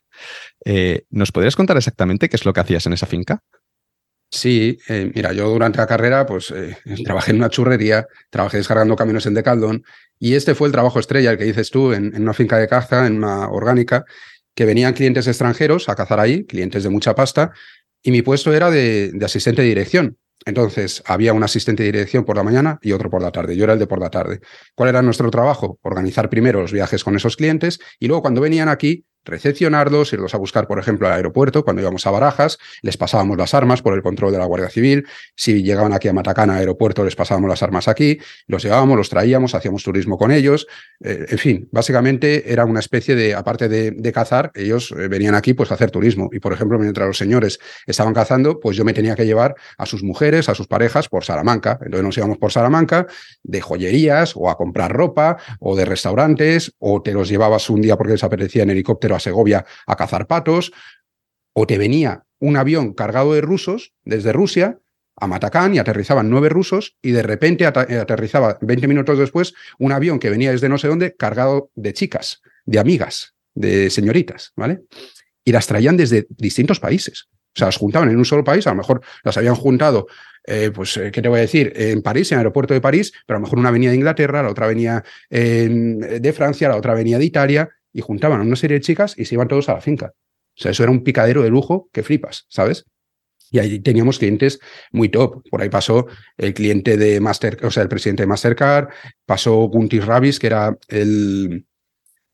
Eh, 0.63 1.04
¿Nos 1.10 1.34
podrías 1.34 1.58
contar 1.58 1.76
exactamente 1.76 2.30
qué 2.30 2.38
es 2.38 2.46
lo 2.46 2.54
que 2.54 2.62
hacías 2.62 2.86
en 2.86 2.93
esa 2.93 3.06
finca? 3.06 3.41
Sí, 4.32 4.78
eh, 4.88 5.12
mira, 5.13 5.34
yo 5.34 5.50
durante 5.50 5.80
la 5.80 5.86
carrera 5.86 6.26
pues 6.26 6.52
eh, 6.52 6.78
trabajé 7.04 7.32
en 7.32 7.38
una 7.38 7.50
churrería, 7.50 8.08
trabajé 8.30 8.58
descargando 8.58 8.96
camiones 8.96 9.26
en 9.26 9.34
Decaldón 9.34 9.84
y 10.17 10.36
este 10.36 10.56
fue 10.56 10.69
el 10.69 10.72
trabajo 10.72 11.02
estrella, 11.02 11.32
el 11.32 11.38
que 11.38 11.43
dices 11.43 11.69
tú, 11.69 11.91
en, 11.91 12.15
en 12.15 12.22
una 12.22 12.34
finca 12.34 12.58
de 12.58 12.69
caza, 12.69 13.06
en 13.08 13.17
una 13.17 13.50
orgánica, 13.50 14.06
que 14.55 14.65
venían 14.65 14.93
clientes 14.93 15.27
extranjeros 15.27 15.89
a 15.89 15.95
cazar 15.95 16.19
ahí, 16.19 16.45
clientes 16.45 16.83
de 16.83 16.89
mucha 16.89 17.15
pasta, 17.15 17.51
y 18.01 18.11
mi 18.11 18.21
puesto 18.21 18.53
era 18.53 18.69
de, 18.69 19.11
asistente 19.23 19.61
de 19.61 19.69
dirección. 19.69 20.17
Entonces, 20.45 21.01
había 21.05 21.33
un 21.33 21.43
asistente 21.43 21.83
de 21.83 21.91
dirección 21.91 22.25
por 22.25 22.35
la 22.35 22.43
mañana 22.43 22.77
y 22.81 22.91
otro 22.91 23.09
por 23.09 23.21
la 23.21 23.31
tarde. 23.31 23.55
Yo 23.55 23.63
era 23.63 23.73
el 23.73 23.79
de 23.79 23.87
por 23.87 23.99
la 23.99 24.09
tarde. 24.09 24.41
¿Cuál 24.75 24.89
era 24.89 25.01
nuestro 25.01 25.31
trabajo? 25.31 25.79
Organizar 25.81 26.29
primero 26.29 26.61
los 26.61 26.73
viajes 26.73 27.03
con 27.03 27.15
esos 27.15 27.37
clientes 27.37 27.79
y 27.97 28.07
luego 28.07 28.23
cuando 28.23 28.41
venían 28.41 28.67
aquí, 28.67 29.05
recepcionarlos, 29.25 30.13
irlos 30.13 30.33
a 30.33 30.38
buscar, 30.38 30.67
por 30.67 30.79
ejemplo, 30.79 31.07
al 31.07 31.13
aeropuerto, 31.13 31.63
cuando 31.63 31.81
íbamos 31.81 32.05
a 32.07 32.12
Barajas, 32.12 32.57
les 32.81 32.97
pasábamos 32.97 33.38
las 33.38 33.53
armas 33.53 33.81
por 33.81 33.93
el 33.93 34.01
control 34.01 34.31
de 34.31 34.38
la 34.38 34.45
Guardia 34.45 34.69
Civil, 34.69 35.05
si 35.36 35.63
llegaban 35.63 35.93
aquí 35.93 36.07
a 36.07 36.13
Matacana, 36.13 36.55
aeropuerto, 36.55 37.03
les 37.03 37.15
pasábamos 37.15 37.49
las 37.49 37.63
armas 37.63 37.88
aquí, 37.88 38.19
los 38.47 38.63
llevábamos, 38.63 38.97
los 38.97 39.09
traíamos, 39.09 39.55
hacíamos 39.55 39.83
turismo 39.83 40.17
con 40.17 40.31
ellos, 40.31 40.67
eh, 41.03 41.25
en 41.29 41.38
fin, 41.38 41.69
básicamente 41.71 42.51
era 42.51 42.65
una 42.65 42.79
especie 42.79 43.15
de, 43.15 43.33
aparte 43.33 43.67
de, 43.69 44.12
cazar, 44.13 44.51
ellos 44.53 44.93
eh, 44.97 45.07
venían 45.07 45.33
aquí 45.33 45.53
pues 45.53 45.71
a 45.71 45.73
hacer 45.73 45.89
turismo. 45.89 46.29
Y, 46.31 46.39
por 46.39 46.53
ejemplo, 46.53 46.77
mientras 46.77 47.07
los 47.07 47.17
señores 47.17 47.59
estaban 47.88 48.13
cazando, 48.13 48.59
pues 48.59 48.77
yo 48.77 48.86
me 48.86 48.93
tenía 48.93 49.15
que 49.15 49.25
llevar 49.25 49.55
a 49.77 49.86
sus 49.86 50.03
mujeres, 50.03 50.49
a 50.49 50.55
sus 50.55 50.67
parejas 50.67 51.09
por 51.09 51.23
Salamanca, 51.23 51.79
entonces 51.81 52.03
nos 52.03 52.17
íbamos 52.17 52.38
por 52.38 52.51
Salamanca 52.51 53.07
de 53.41 53.62
joyerías 53.62 54.33
o 54.36 54.49
a 54.49 54.57
comprar 54.57 54.91
ropa 54.91 55.38
o 55.59 55.75
de 55.75 55.86
restaurantes 55.86 56.73
o 56.79 57.01
te 57.01 57.13
los 57.13 57.29
llevabas 57.29 57.69
un 57.69 57.81
día 57.81 57.97
porque 57.97 58.13
les 58.13 58.23
apetecía 58.23 58.63
en 58.63 58.69
helicóptero 58.69 59.12
a 59.15 59.19
Segovia 59.19 59.65
a 59.86 59.95
cazar 59.95 60.28
patos, 60.28 60.71
o 61.54 61.67
te 61.67 61.78
venía 61.78 62.23
un 62.39 62.58
avión 62.58 62.93
cargado 62.93 63.34
de 63.34 63.41
rusos 63.41 63.93
desde 64.04 64.34
Rusia 64.34 64.80
a 65.15 65.28
Matacán 65.28 65.76
y 65.76 65.80
aterrizaban 65.80 66.30
nueve 66.30 66.49
rusos 66.49 66.97
y 67.02 67.12
de 67.12 67.23
repente 67.23 67.65
aterrizaba 67.65 68.58
20 68.62 68.88
minutos 68.88 69.17
después 69.17 69.54
un 69.80 69.91
avión 69.91 70.19
que 70.19 70.30
venía 70.30 70.52
desde 70.52 70.69
no 70.69 70.78
sé 70.78 70.88
dónde 70.88 71.15
cargado 71.15 71.69
de 71.76 71.93
chicas, 71.93 72.41
de 72.65 72.80
amigas, 72.80 73.36
de 73.54 73.89
señoritas, 73.89 74.52
¿vale? 74.56 74.82
Y 75.45 75.52
las 75.52 75.67
traían 75.67 75.97
desde 75.97 76.26
distintos 76.30 76.80
países. 76.80 77.28
O 77.56 77.60
sea, 77.60 77.67
las 77.67 77.78
juntaban 77.78 78.10
en 78.10 78.17
un 78.17 78.26
solo 78.26 78.43
país, 78.43 78.65
a 78.65 78.71
lo 78.71 78.78
mejor 78.78 79.02
las 79.23 79.38
habían 79.38 79.56
juntado, 79.56 80.08
eh, 80.45 80.71
pues, 80.73 80.97
eh, 80.97 81.12
¿qué 81.12 81.21
te 81.21 81.30
voy 81.30 81.38
a 81.38 81.41
decir? 81.43 81.71
En 81.76 82.02
París, 82.02 82.32
en 82.32 82.38
el 82.38 82.39
aeropuerto 82.39 82.73
de 82.73 82.82
París, 82.82 83.13
pero 83.28 83.38
a 83.38 83.39
lo 83.39 83.43
mejor 83.43 83.60
una 83.60 83.69
venía 83.69 83.91
de 83.91 83.95
Inglaterra, 83.95 84.41
la 84.41 84.49
otra 84.49 84.65
venía 84.65 85.04
de 85.30 86.34
Francia, 86.36 86.67
la 86.67 86.78
otra 86.78 86.95
venía 86.95 87.19
de 87.19 87.26
Italia, 87.26 87.69
y 87.93 88.01
juntaban 88.01 88.41
a 88.41 88.43
una 88.43 88.56
serie 88.56 88.79
de 88.79 88.82
chicas 88.82 89.13
y 89.17 89.25
se 89.25 89.36
iban 89.36 89.47
todos 89.47 89.69
a 89.69 89.75
la 89.75 89.82
finca. 89.82 90.13
O 90.56 90.62
sea, 90.62 90.71
eso 90.71 90.84
era 90.84 90.91
un 90.91 91.03
picadero 91.03 91.43
de 91.43 91.49
lujo 91.49 91.89
que 91.91 92.03
flipas, 92.03 92.45
¿sabes? 92.49 92.86
Y 93.51 93.60
ahí 93.60 93.79
teníamos 93.79 94.17
clientes 94.17 94.60
muy 94.91 95.10
top. 95.10 95.47
Por 95.49 95.62
ahí 95.62 95.69
pasó 95.69 96.08
el 96.38 96.53
cliente 96.53 96.97
de 96.97 97.19
Master, 97.19 97.60
o 97.63 97.71
sea, 97.71 97.84
el 97.84 97.89
presidente 97.89 98.23
de 98.23 98.27
Mastercard, 98.27 98.89
pasó 99.25 99.56
Guntis 99.67 100.06
Ravis, 100.06 100.39
que 100.39 100.47
era 100.47 100.77
el, 100.88 101.65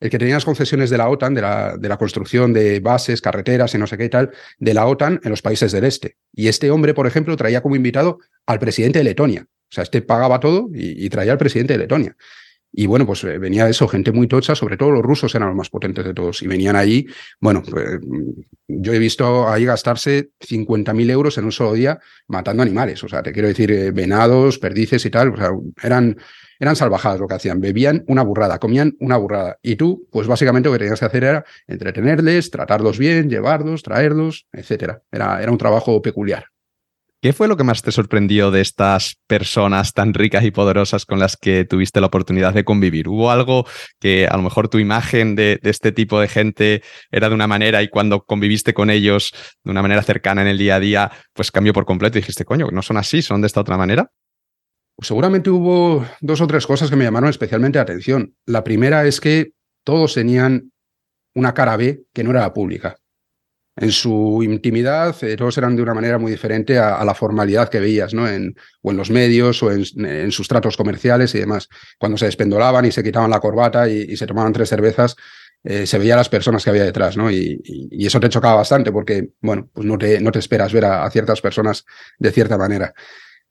el 0.00 0.10
que 0.10 0.18
tenía 0.18 0.34
las 0.34 0.46
concesiones 0.46 0.88
de 0.88 0.96
la 0.96 1.08
OTAN, 1.08 1.34
de 1.34 1.42
la, 1.42 1.76
de 1.76 1.88
la 1.88 1.98
construcción 1.98 2.54
de 2.54 2.80
bases, 2.80 3.20
carreteras 3.20 3.74
y 3.74 3.78
no 3.78 3.86
sé 3.86 3.98
qué 3.98 4.06
y 4.06 4.08
tal, 4.08 4.30
de 4.58 4.74
la 4.74 4.86
OTAN 4.86 5.20
en 5.22 5.30
los 5.30 5.42
países 5.42 5.72
del 5.72 5.84
este. 5.84 6.16
Y 6.32 6.48
este 6.48 6.70
hombre, 6.70 6.94
por 6.94 7.06
ejemplo, 7.06 7.36
traía 7.36 7.60
como 7.60 7.76
invitado 7.76 8.18
al 8.46 8.58
presidente 8.58 9.00
de 9.00 9.04
Letonia. 9.04 9.46
O 9.46 9.72
sea, 9.72 9.84
este 9.84 10.00
pagaba 10.00 10.40
todo 10.40 10.68
y 10.72 11.08
traía 11.10 11.32
al 11.32 11.38
presidente 11.38 11.74
de 11.74 11.80
Letonia. 11.80 12.16
Y 12.72 12.86
bueno, 12.86 13.04
pues 13.04 13.24
eh, 13.24 13.38
venía 13.38 13.68
eso, 13.68 13.88
gente 13.88 14.12
muy 14.12 14.28
tocha, 14.28 14.54
sobre 14.54 14.76
todo 14.76 14.90
los 14.92 15.02
rusos 15.02 15.34
eran 15.34 15.48
los 15.48 15.56
más 15.56 15.70
potentes 15.70 16.04
de 16.04 16.14
todos. 16.14 16.42
Y 16.42 16.46
venían 16.46 16.76
ahí, 16.76 17.06
bueno, 17.40 17.62
pues, 17.68 17.98
yo 18.68 18.92
he 18.92 18.98
visto 18.98 19.48
ahí 19.48 19.64
gastarse 19.64 20.30
50.000 20.40 21.10
euros 21.10 21.36
en 21.38 21.44
un 21.44 21.52
solo 21.52 21.72
día 21.72 21.98
matando 22.28 22.62
animales. 22.62 23.02
O 23.02 23.08
sea, 23.08 23.22
te 23.22 23.32
quiero 23.32 23.48
decir, 23.48 23.72
eh, 23.72 23.90
venados, 23.90 24.58
perdices 24.58 25.04
y 25.04 25.10
tal. 25.10 25.30
O 25.30 25.36
sea, 25.36 25.50
eran, 25.82 26.16
eran 26.60 26.76
salvajadas 26.76 27.18
lo 27.18 27.26
que 27.26 27.34
hacían. 27.34 27.60
Bebían 27.60 28.04
una 28.06 28.22
burrada, 28.22 28.58
comían 28.60 28.96
una 29.00 29.16
burrada. 29.16 29.58
Y 29.62 29.74
tú, 29.74 30.06
pues 30.12 30.28
básicamente 30.28 30.68
lo 30.68 30.74
que 30.74 30.80
tenías 30.80 31.00
que 31.00 31.06
hacer 31.06 31.24
era 31.24 31.44
entretenerles, 31.66 32.50
tratarlos 32.50 32.98
bien, 32.98 33.28
llevarlos, 33.28 33.82
traerlos, 33.82 34.46
etcétera. 34.52 35.02
Era, 35.10 35.42
era 35.42 35.50
un 35.50 35.58
trabajo 35.58 36.00
peculiar. 36.02 36.49
¿Qué 37.22 37.34
fue 37.34 37.48
lo 37.48 37.58
que 37.58 37.64
más 37.64 37.82
te 37.82 37.92
sorprendió 37.92 38.50
de 38.50 38.62
estas 38.62 39.16
personas 39.26 39.92
tan 39.92 40.14
ricas 40.14 40.42
y 40.42 40.50
poderosas 40.50 41.04
con 41.04 41.18
las 41.18 41.36
que 41.36 41.66
tuviste 41.66 42.00
la 42.00 42.06
oportunidad 42.06 42.54
de 42.54 42.64
convivir? 42.64 43.08
¿Hubo 43.08 43.30
algo 43.30 43.66
que 43.98 44.26
a 44.26 44.34
lo 44.38 44.42
mejor 44.42 44.68
tu 44.68 44.78
imagen 44.78 45.36
de, 45.36 45.60
este 45.62 45.92
tipo 45.92 46.18
de 46.18 46.28
gente 46.28 46.82
era 47.10 47.28
de 47.28 47.34
una 47.34 47.46
manera 47.46 47.82
y 47.82 47.88
cuando 47.88 48.22
conviviste 48.24 48.72
con 48.72 48.88
ellos 48.88 49.34
de 49.62 49.70
una 49.70 49.82
manera 49.82 50.02
cercana 50.02 50.40
en 50.40 50.48
el 50.48 50.56
día 50.56 50.76
a 50.76 50.80
día, 50.80 51.10
pues 51.34 51.50
cambió 51.50 51.74
por 51.74 51.84
completo 51.84 52.16
y 52.16 52.22
dijiste, 52.22 52.46
coño, 52.46 52.68
no 52.72 52.80
son 52.80 52.96
así, 52.96 53.20
son 53.20 53.42
de 53.42 53.48
esta 53.48 53.60
otra 53.60 53.76
manera? 53.76 54.10
Pues 54.96 55.08
seguramente 55.08 55.50
hubo 55.50 56.06
dos 56.22 56.40
o 56.40 56.46
tres 56.46 56.66
cosas 56.66 56.88
que 56.88 56.96
me 56.96 57.04
llamaron 57.04 57.28
especialmente 57.28 57.76
la 57.76 57.82
atención. 57.82 58.34
La 58.46 58.64
primera 58.64 59.04
es 59.04 59.20
que 59.20 59.50
todos 59.84 60.14
tenían 60.14 60.72
una 61.34 61.52
cara 61.52 61.76
B 61.76 62.00
que 62.14 62.24
no 62.24 62.30
era 62.30 62.40
la 62.40 62.54
pública 62.54 62.96
en 63.80 63.92
su 63.92 64.42
intimidad, 64.42 65.16
eh, 65.24 65.36
todos 65.36 65.56
eran 65.56 65.74
de 65.74 65.82
una 65.82 65.94
manera 65.94 66.18
muy 66.18 66.30
diferente 66.30 66.78
a, 66.78 67.02
la 67.02 67.14
formalidad 67.14 67.70
que 67.70 67.80
veías, 67.80 68.12
¿no? 68.12 68.28
En, 68.28 68.54
o 68.82 68.90
en 68.90 68.96
los 68.98 69.10
medios 69.10 69.62
o 69.62 69.72
en, 69.72 70.30
sus 70.30 70.48
tratos 70.48 70.76
comerciales 70.76 71.34
y 71.34 71.38
demás. 71.38 71.68
Cuando 71.98 72.18
se 72.18 72.26
despendolaban 72.26 72.84
y 72.84 72.92
se 72.92 73.02
quitaban 73.02 73.30
la 73.30 73.40
corbata 73.40 73.88
y, 73.88 74.14
se 74.18 74.26
tomaban 74.26 74.52
tres 74.52 74.68
cervezas, 74.68 75.16
eh, 75.64 75.86
se 75.86 75.98
veía 75.98 76.14
las 76.14 76.28
personas 76.28 76.62
que 76.62 76.68
había 76.68 76.84
detrás, 76.84 77.16
¿no? 77.16 77.30
Y, 77.30 77.58
eso 77.90 78.20
te 78.20 78.28
chocaba 78.28 78.56
bastante 78.56 78.92
porque, 78.92 79.30
bueno, 79.40 79.70
pues 79.72 79.86
no 79.86 79.96
te, 79.96 80.20
no 80.20 80.30
te 80.30 80.40
esperas 80.40 80.74
ver 80.74 80.84
a, 80.84 81.10
ciertas 81.10 81.40
personas 81.40 81.86
de 82.18 82.32
cierta 82.32 82.58
manera. 82.58 82.92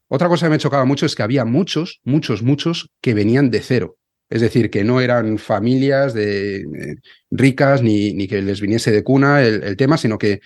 Otra 0.06 0.28
cosa 0.28 0.46
que 0.46 0.50
me 0.50 0.58
chocaba 0.58 0.84
mucho 0.84 1.06
es 1.06 1.16
que 1.16 1.24
había 1.24 1.44
muchos, 1.44 2.00
muchos, 2.04 2.42
muchos 2.42 2.90
que 3.00 3.14
venían 3.14 3.50
de 3.50 3.62
cero. 3.62 3.96
Es 4.30 4.40
decir, 4.40 4.70
que 4.70 4.84
no 4.84 5.00
eran 5.00 5.38
familias 5.38 6.14
de, 6.14 6.64
ricas 7.30 7.82
ni, 7.82 8.28
que 8.28 8.40
les 8.40 8.60
viniese 8.60 8.92
de 8.92 9.02
cuna 9.02 9.42
el, 9.42 9.76
tema, 9.76 9.98
sino 9.98 10.18
que 10.18 10.40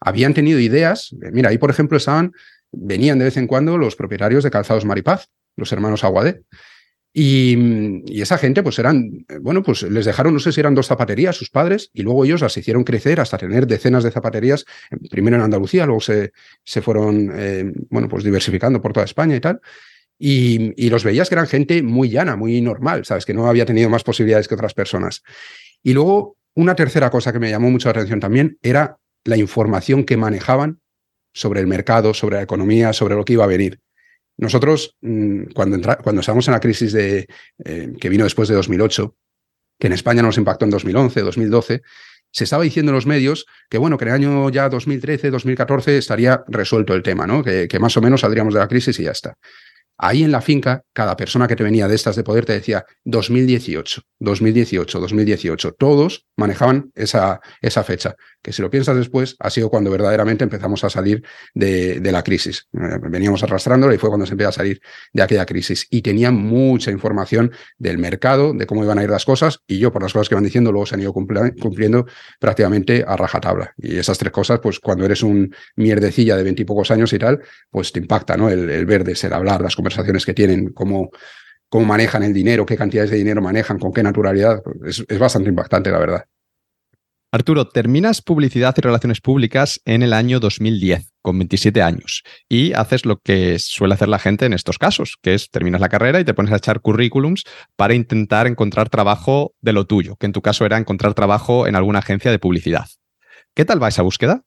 habían 0.00 0.34
tenido 0.34 0.58
ideas. 0.58 1.14
Mira, 1.32 1.50
ahí 1.50 1.58
por 1.58 1.70
ejemplo 1.70 1.96
estaban, 1.96 2.32
venían 2.72 3.18
de 3.18 3.26
vez 3.26 3.36
en 3.36 3.46
cuando 3.46 3.78
los 3.78 3.94
propietarios 3.94 4.42
de 4.42 4.50
Calzados 4.50 4.84
Maripaz, 4.84 5.28
los 5.56 5.70
hermanos 5.72 6.02
Aguadé. 6.02 6.42
Y, 7.14 8.02
y, 8.06 8.20
esa 8.20 8.38
gente, 8.38 8.62
pues 8.62 8.78
eran, 8.78 9.24
bueno, 9.40 9.62
pues 9.62 9.82
les 9.82 10.04
dejaron, 10.04 10.34
no 10.34 10.40
sé 10.40 10.52
si 10.52 10.60
eran 10.60 10.74
dos 10.74 10.86
zapaterías 10.86 11.34
sus 11.34 11.48
padres, 11.50 11.90
y 11.94 12.02
luego 12.02 12.24
ellos 12.24 12.42
las 12.42 12.56
hicieron 12.56 12.84
crecer 12.84 13.18
hasta 13.18 13.38
tener 13.38 13.66
decenas 13.66 14.04
de 14.04 14.10
zapaterías, 14.10 14.66
primero 15.10 15.36
en 15.36 15.42
Andalucía, 15.42 15.86
luego 15.86 16.00
se, 16.00 16.32
se 16.64 16.82
fueron, 16.82 17.32
eh, 17.34 17.72
bueno, 17.88 18.08
pues 18.08 18.24
diversificando 18.24 18.82
por 18.82 18.92
toda 18.92 19.06
España 19.06 19.34
y 19.34 19.40
tal. 19.40 19.60
Y, 20.18 20.90
los 20.90 21.04
veías 21.04 21.28
que 21.28 21.36
eran 21.36 21.46
gente 21.46 21.82
muy 21.82 22.10
llana, 22.10 22.34
muy 22.36 22.60
normal, 22.60 23.04
¿sabes? 23.04 23.24
Que 23.24 23.34
no 23.34 23.46
había 23.46 23.64
tenido 23.64 23.88
más 23.88 24.02
posibilidades 24.02 24.48
que 24.48 24.54
otras 24.54 24.74
personas. 24.74 25.22
Y 25.82 25.92
luego, 25.92 26.36
una 26.54 26.74
tercera 26.74 27.10
cosa 27.10 27.32
que 27.32 27.38
me 27.38 27.50
llamó 27.50 27.70
mucho 27.70 27.88
la 27.88 27.92
atención 27.92 28.18
también 28.18 28.58
era 28.62 28.98
la 29.24 29.36
información 29.36 30.04
que 30.04 30.16
manejaban 30.16 30.80
sobre 31.32 31.60
el 31.60 31.68
mercado, 31.68 32.14
sobre 32.14 32.36
la 32.36 32.42
economía, 32.42 32.92
sobre 32.92 33.14
lo 33.14 33.24
que 33.24 33.34
iba 33.34 33.44
a 33.44 33.48
venir. 33.48 33.80
Nosotros, 34.38 34.96
mm, 35.00 35.52
cuando, 35.54 35.78
cuando 36.02 36.20
estábamos 36.20 36.48
en 36.48 36.54
la 36.54 36.60
crisis 36.60 36.92
de, 36.92 37.28
eh, 37.64 37.92
que 38.00 38.08
vino 38.08 38.24
después 38.24 38.48
de 38.48 38.54
2008, 38.54 39.14
que 39.78 39.86
en 39.86 39.92
España 39.92 40.22
nos 40.22 40.38
impactó 40.38 40.64
en 40.64 40.70
2011, 40.70 41.20
2012, 41.20 41.82
se 42.30 42.44
estaba 42.44 42.62
diciendo 42.62 42.90
en 42.90 42.96
los 42.96 43.06
medios 43.06 43.46
que, 43.70 43.78
bueno, 43.78 43.96
que 43.96 44.04
en 44.04 44.08
el 44.08 44.14
año 44.14 44.50
ya 44.50 44.68
2013, 44.68 45.30
2014 45.30 45.98
estaría 45.98 46.44
resuelto 46.48 46.94
el 46.94 47.02
tema, 47.02 47.26
¿no? 47.26 47.42
Que, 47.42 47.68
que 47.68 47.78
más 47.78 47.96
o 47.96 48.00
menos 48.00 48.20
saldríamos 48.20 48.54
de 48.54 48.60
la 48.60 48.68
crisis 48.68 48.98
y 49.00 49.04
ya 49.04 49.12
está. 49.12 49.38
Ahí 49.98 50.22
en 50.22 50.30
la 50.30 50.40
finca, 50.40 50.82
cada 50.92 51.16
persona 51.16 51.48
que 51.48 51.56
te 51.56 51.64
venía 51.64 51.88
de 51.88 51.96
estas 51.96 52.14
de 52.14 52.22
poder 52.22 52.46
te 52.46 52.52
decía 52.52 52.84
2018, 53.04 54.00
2018, 54.20 55.00
2018. 55.00 55.72
Todos 55.72 56.24
manejaban 56.36 56.92
esa, 56.94 57.40
esa 57.60 57.82
fecha, 57.82 58.14
que 58.42 58.52
si 58.52 58.62
lo 58.62 58.70
piensas 58.70 58.96
después, 58.96 59.36
ha 59.38 59.50
sido 59.50 59.70
cuando 59.70 59.90
verdaderamente 59.90 60.44
empezamos 60.44 60.84
a 60.84 60.90
salir 60.90 61.22
de, 61.54 62.00
la 62.02 62.22
crisis. 62.22 62.68
Eh, 62.72 62.98
veníamos 63.10 63.42
arrastrándola 63.42 63.94
y 63.94 63.98
fue 63.98 64.08
cuando 64.08 64.26
se 64.26 64.32
empezó 64.32 64.50
a 64.50 64.52
salir 64.52 64.80
de 65.12 65.22
aquella 65.22 65.44
crisis. 65.44 65.86
Y 65.90 66.02
tenían 66.02 66.34
mucha 66.34 66.90
información 66.90 67.52
del 67.76 67.98
mercado, 67.98 68.52
de 68.54 68.66
cómo 68.66 68.84
iban 68.84 68.98
a 68.98 69.02
ir 69.02 69.10
las 69.10 69.24
cosas, 69.24 69.60
y 69.66 69.78
yo, 69.78 69.92
por 69.92 70.02
las 70.02 70.12
cosas 70.12 70.28
que 70.28 70.34
van 70.34 70.44
diciendo, 70.44 70.72
luego 70.72 70.86
se 70.86 70.94
han 70.94 71.00
ido 71.00 71.12
cumpliendo 71.12 72.06
prácticamente 72.38 73.04
a 73.06 73.16
rajatabla. 73.16 73.74
Y 73.76 73.96
esas 73.98 74.18
tres 74.18 74.32
cosas, 74.32 74.60
pues 74.60 74.80
cuando 74.80 75.04
eres 75.04 75.22
un 75.22 75.54
mierdecilla 75.76 76.36
de 76.36 76.42
veintipocos 76.42 76.90
años 76.90 77.12
y 77.12 77.18
tal, 77.18 77.40
pues 77.70 77.92
te 77.92 78.00
impacta, 78.00 78.36
¿no? 78.36 78.48
El, 78.48 78.70
el 78.70 78.86
ver 78.86 79.04
de 79.04 79.14
ser 79.14 79.34
hablar, 79.34 79.60
las 79.60 79.76
conversaciones 79.76 80.24
que 80.24 80.34
tienen, 80.34 80.72
cómo, 80.72 81.10
cómo 81.68 81.84
manejan 81.84 82.22
el 82.22 82.32
dinero, 82.32 82.66
qué 82.66 82.76
cantidades 82.76 83.10
de 83.10 83.16
dinero 83.16 83.42
manejan, 83.42 83.78
con 83.78 83.92
qué 83.92 84.02
naturalidad. 84.02 84.62
Es, 84.84 85.04
es, 85.06 85.18
bastante 85.18 85.48
impactante, 85.48 85.90
la 85.90 85.98
verdad. 85.98 86.24
Arturo, 87.30 87.68
terminas 87.68 88.22
publicidad 88.22 88.74
y 88.78 88.80
relaciones 88.80 89.20
públicas 89.20 89.82
en 89.84 90.02
el 90.02 90.14
año 90.14 90.40
2010, 90.40 91.12
con 91.20 91.38
27 91.38 91.82
años, 91.82 92.22
y 92.48 92.72
haces 92.72 93.04
lo 93.04 93.18
que 93.18 93.58
suele 93.58 93.92
hacer 93.92 94.08
la 94.08 94.18
gente 94.18 94.46
en 94.46 94.54
estos 94.54 94.78
casos, 94.78 95.18
que 95.20 95.34
es 95.34 95.50
terminas 95.50 95.82
la 95.82 95.90
carrera 95.90 96.20
y 96.20 96.24
te 96.24 96.32
pones 96.32 96.52
a 96.52 96.56
echar 96.56 96.80
currículums 96.80 97.44
para 97.76 97.92
intentar 97.92 98.46
encontrar 98.46 98.88
trabajo 98.88 99.52
de 99.60 99.74
lo 99.74 99.86
tuyo, 99.86 100.16
que 100.16 100.24
en 100.24 100.32
tu 100.32 100.40
caso 100.40 100.64
era 100.64 100.78
encontrar 100.78 101.12
trabajo 101.12 101.66
en 101.66 101.76
alguna 101.76 101.98
agencia 101.98 102.30
de 102.30 102.38
publicidad. 102.38 102.86
¿Qué 103.54 103.66
tal 103.66 103.82
va 103.82 103.88
esa 103.88 104.00
búsqueda? 104.00 104.42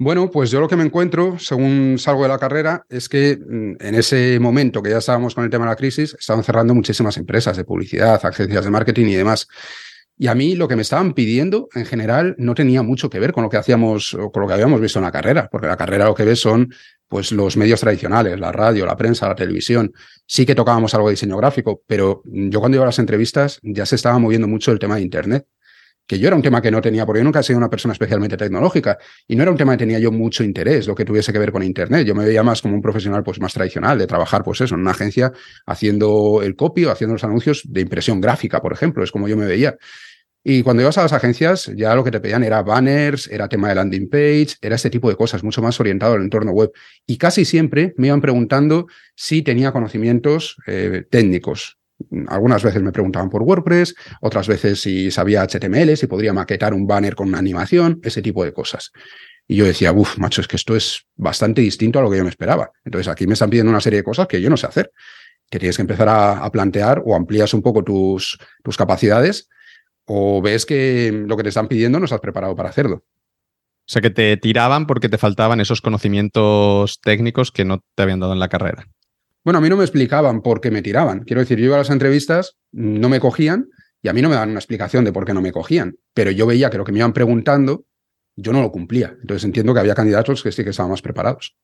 Bueno, 0.00 0.32
pues 0.32 0.50
yo 0.50 0.58
lo 0.58 0.68
que 0.68 0.76
me 0.76 0.84
encuentro, 0.84 1.38
según 1.38 1.96
salgo 2.00 2.24
de 2.24 2.28
la 2.28 2.38
carrera, 2.38 2.86
es 2.88 3.08
que 3.08 3.36
mm, 3.36 3.76
en 3.78 3.94
ese 3.94 4.40
momento 4.40 4.82
que 4.82 4.90
ya 4.90 4.98
estábamos 4.98 5.36
con 5.36 5.44
el 5.44 5.50
tema 5.50 5.66
de 5.66 5.70
la 5.70 5.76
crisis, 5.76 6.16
estaban 6.18 6.42
cerrando 6.42 6.74
muchísimas 6.74 7.16
empresas 7.18 7.56
de 7.56 7.64
publicidad, 7.64 8.20
agencias 8.24 8.64
de 8.64 8.70
marketing 8.70 9.06
y 9.06 9.14
demás. 9.14 9.46
Y 10.18 10.26
a 10.26 10.34
mí 10.34 10.56
lo 10.56 10.66
que 10.66 10.74
me 10.74 10.82
estaban 10.82 11.14
pidiendo, 11.14 11.68
en 11.74 11.86
general, 11.86 12.34
no 12.38 12.54
tenía 12.54 12.82
mucho 12.82 13.08
que 13.08 13.20
ver 13.20 13.32
con 13.32 13.44
lo 13.44 13.50
que 13.50 13.56
hacíamos 13.56 14.14
o 14.14 14.32
con 14.32 14.42
lo 14.42 14.48
que 14.48 14.54
habíamos 14.54 14.80
visto 14.80 14.98
en 14.98 15.04
la 15.04 15.12
carrera, 15.12 15.48
porque 15.50 15.68
la 15.68 15.76
carrera 15.76 16.06
lo 16.06 16.14
que 16.14 16.24
ves 16.24 16.40
son 16.40 16.74
pues 17.06 17.30
los 17.30 17.56
medios 17.56 17.80
tradicionales, 17.80 18.38
la 18.38 18.50
radio, 18.50 18.84
la 18.84 18.96
prensa, 18.96 19.28
la 19.28 19.36
televisión. 19.36 19.92
Sí 20.26 20.44
que 20.44 20.56
tocábamos 20.56 20.92
algo 20.94 21.08
de 21.08 21.12
diseño 21.12 21.36
gráfico, 21.36 21.82
pero 21.86 22.22
yo 22.24 22.58
cuando 22.58 22.76
iba 22.76 22.84
a 22.84 22.86
las 22.86 22.98
entrevistas 22.98 23.60
ya 23.62 23.86
se 23.86 23.94
estaba 23.94 24.18
moviendo 24.18 24.48
mucho 24.48 24.72
el 24.72 24.80
tema 24.80 24.96
de 24.96 25.02
Internet 25.02 25.46
que 26.08 26.18
yo 26.18 26.26
era 26.26 26.34
un 26.34 26.42
tema 26.42 26.62
que 26.62 26.70
no 26.70 26.80
tenía, 26.80 27.04
porque 27.04 27.20
yo 27.20 27.24
nunca 27.24 27.40
he 27.40 27.42
sido 27.42 27.58
una 27.58 27.68
persona 27.68 27.92
especialmente 27.92 28.38
tecnológica 28.38 28.96
y 29.28 29.36
no 29.36 29.42
era 29.42 29.52
un 29.52 29.58
tema 29.58 29.72
que 29.74 29.78
tenía 29.78 29.98
yo 29.98 30.10
mucho 30.10 30.42
interés, 30.42 30.86
lo 30.86 30.94
que 30.94 31.04
tuviese 31.04 31.34
que 31.34 31.38
ver 31.38 31.52
con 31.52 31.62
Internet. 31.62 32.06
Yo 32.06 32.14
me 32.14 32.24
veía 32.24 32.42
más 32.42 32.62
como 32.62 32.74
un 32.74 32.80
profesional 32.80 33.22
pues, 33.22 33.38
más 33.38 33.52
tradicional, 33.52 33.98
de 33.98 34.06
trabajar 34.06 34.42
pues 34.42 34.62
eso, 34.62 34.74
en 34.74 34.80
una 34.80 34.92
agencia 34.92 35.32
haciendo 35.66 36.40
el 36.42 36.56
copy 36.56 36.86
o 36.86 36.90
haciendo 36.90 37.12
los 37.12 37.24
anuncios 37.24 37.62
de 37.66 37.82
impresión 37.82 38.22
gráfica, 38.22 38.62
por 38.62 38.72
ejemplo, 38.72 39.04
es 39.04 39.12
como 39.12 39.28
yo 39.28 39.36
me 39.36 39.44
veía. 39.44 39.76
Y 40.50 40.62
cuando 40.62 40.80
ibas 40.80 40.96
a 40.96 41.02
las 41.02 41.12
agencias, 41.12 41.70
ya 41.76 41.94
lo 41.94 42.02
que 42.02 42.10
te 42.10 42.20
pedían 42.20 42.42
era 42.42 42.62
banners, 42.62 43.28
era 43.30 43.50
tema 43.50 43.68
de 43.68 43.74
landing 43.74 44.08
page, 44.08 44.56
era 44.62 44.76
este 44.76 44.88
tipo 44.88 45.10
de 45.10 45.14
cosas, 45.14 45.44
mucho 45.44 45.60
más 45.60 45.78
orientado 45.78 46.14
al 46.14 46.22
entorno 46.22 46.52
web. 46.52 46.72
Y 47.06 47.18
casi 47.18 47.44
siempre 47.44 47.92
me 47.98 48.06
iban 48.06 48.22
preguntando 48.22 48.86
si 49.14 49.42
tenía 49.42 49.72
conocimientos 49.72 50.56
eh, 50.66 51.04
técnicos, 51.10 51.76
algunas 52.28 52.62
veces 52.62 52.80
me 52.80 52.92
preguntaban 52.92 53.28
por 53.28 53.42
WordPress, 53.42 53.94
otras 54.22 54.48
veces 54.48 54.80
si 54.80 55.10
sabía 55.10 55.46
HTML, 55.46 55.94
si 55.98 56.06
podría 56.06 56.32
maquetar 56.32 56.72
un 56.72 56.86
banner 56.86 57.14
con 57.14 57.28
una 57.28 57.40
animación, 57.40 58.00
ese 58.02 58.22
tipo 58.22 58.42
de 58.42 58.54
cosas. 58.54 58.90
Y 59.46 59.56
yo 59.56 59.66
decía, 59.66 59.92
uff, 59.92 60.16
macho, 60.16 60.40
es 60.40 60.48
que 60.48 60.56
esto 60.56 60.74
es 60.74 61.04
bastante 61.14 61.60
distinto 61.60 61.98
a 61.98 62.02
lo 62.02 62.10
que 62.10 62.16
yo 62.16 62.24
me 62.24 62.30
esperaba. 62.30 62.72
Entonces 62.86 63.08
aquí 63.08 63.26
me 63.26 63.34
están 63.34 63.50
pidiendo 63.50 63.68
una 63.68 63.82
serie 63.82 63.98
de 63.98 64.04
cosas 64.04 64.26
que 64.26 64.40
yo 64.40 64.48
no 64.48 64.56
sé 64.56 64.66
hacer, 64.66 64.92
que 65.50 65.58
tienes 65.58 65.76
que 65.76 65.82
empezar 65.82 66.08
a, 66.08 66.50
plantear 66.50 67.02
o 67.04 67.14
amplías 67.14 67.52
un 67.52 67.60
poco 67.60 67.84
tus, 67.84 68.38
tus 68.62 68.78
capacidades 68.78 69.50
o 70.08 70.40
ves 70.42 70.66
que 70.66 71.12
lo 71.12 71.36
que 71.36 71.42
te 71.42 71.50
están 71.50 71.68
pidiendo 71.68 71.98
no 71.98 72.06
estás 72.06 72.20
preparado 72.20 72.56
para 72.56 72.70
hacerlo. 72.70 73.04
O 73.88 73.90
sea, 73.90 74.02
que 74.02 74.10
te 74.10 74.36
tiraban 74.36 74.86
porque 74.86 75.08
te 75.08 75.18
faltaban 75.18 75.60
esos 75.60 75.80
conocimientos 75.80 77.00
técnicos 77.00 77.52
que 77.52 77.64
no 77.64 77.84
te 77.94 78.02
habían 78.02 78.20
dado 78.20 78.32
en 78.32 78.38
la 78.38 78.48
carrera. 78.48 78.86
Bueno, 79.44 79.58
a 79.58 79.60
mí 79.60 79.68
no 79.68 79.76
me 79.76 79.84
explicaban 79.84 80.42
por 80.42 80.60
qué 80.60 80.70
me 80.70 80.82
tiraban. 80.82 81.20
Quiero 81.20 81.40
decir, 81.40 81.58
yo 81.58 81.66
iba 81.66 81.76
a 81.76 81.78
las 81.78 81.90
entrevistas, 81.90 82.56
no 82.72 83.08
me 83.08 83.20
cogían 83.20 83.68
y 84.02 84.08
a 84.08 84.12
mí 84.12 84.22
no 84.22 84.28
me 84.28 84.34
daban 84.34 84.50
una 84.50 84.58
explicación 84.58 85.04
de 85.04 85.12
por 85.12 85.24
qué 85.24 85.34
no 85.34 85.42
me 85.42 85.52
cogían, 85.52 85.96
pero 86.14 86.30
yo 86.30 86.46
veía 86.46 86.70
que 86.70 86.78
lo 86.78 86.84
que 86.84 86.92
me 86.92 86.98
iban 86.98 87.12
preguntando, 87.12 87.84
yo 88.36 88.52
no 88.52 88.62
lo 88.62 88.72
cumplía. 88.72 89.14
Entonces 89.20 89.44
entiendo 89.44 89.74
que 89.74 89.80
había 89.80 89.94
candidatos 89.94 90.42
que 90.42 90.52
sí 90.52 90.64
que 90.64 90.70
estaban 90.70 90.90
más 90.90 91.02
preparados. 91.02 91.56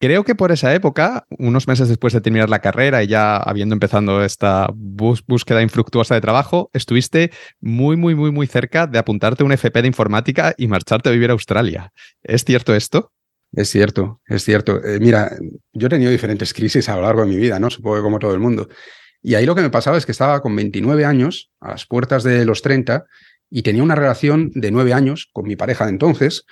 Creo 0.00 0.24
que 0.24 0.34
por 0.34 0.50
esa 0.50 0.74
época, 0.74 1.26
unos 1.28 1.68
meses 1.68 1.90
después 1.90 2.14
de 2.14 2.22
terminar 2.22 2.48
la 2.48 2.60
carrera 2.60 3.02
y 3.04 3.06
ya 3.06 3.36
habiendo 3.36 3.74
empezado 3.74 4.24
esta 4.24 4.70
búsqueda 4.74 5.60
infructuosa 5.60 6.14
de 6.14 6.22
trabajo, 6.22 6.70
estuviste 6.72 7.30
muy, 7.60 7.98
muy, 7.98 8.14
muy, 8.14 8.32
muy 8.32 8.46
cerca 8.46 8.86
de 8.86 8.98
apuntarte 8.98 9.42
a 9.42 9.46
un 9.46 9.52
FP 9.52 9.82
de 9.82 9.88
informática 9.88 10.54
y 10.56 10.68
marcharte 10.68 11.10
a 11.10 11.12
vivir 11.12 11.28
a 11.28 11.34
Australia. 11.34 11.92
¿Es 12.22 12.44
cierto 12.44 12.74
esto? 12.74 13.12
Es 13.52 13.68
cierto, 13.68 14.22
es 14.26 14.42
cierto. 14.42 14.82
Eh, 14.82 14.98
mira, 15.00 15.36
yo 15.74 15.88
he 15.88 15.90
tenido 15.90 16.10
diferentes 16.10 16.54
crisis 16.54 16.88
a 16.88 16.96
lo 16.96 17.02
largo 17.02 17.20
de 17.20 17.28
mi 17.28 17.36
vida, 17.36 17.60
¿no? 17.60 17.68
Supongo 17.68 17.96
que 17.96 18.02
como 18.02 18.18
todo 18.18 18.32
el 18.32 18.40
mundo. 18.40 18.70
Y 19.20 19.34
ahí 19.34 19.44
lo 19.44 19.54
que 19.54 19.60
me 19.60 19.68
pasaba 19.68 19.98
es 19.98 20.06
que 20.06 20.12
estaba 20.12 20.40
con 20.40 20.56
29 20.56 21.04
años, 21.04 21.50
a 21.60 21.72
las 21.72 21.84
puertas 21.84 22.22
de 22.22 22.46
los 22.46 22.62
30, 22.62 23.04
y 23.50 23.60
tenía 23.60 23.82
una 23.82 23.96
relación 23.96 24.50
de 24.54 24.70
nueve 24.70 24.94
años 24.94 25.28
con 25.30 25.46
mi 25.46 25.56
pareja 25.56 25.84
de 25.84 25.90
entonces. 25.90 26.46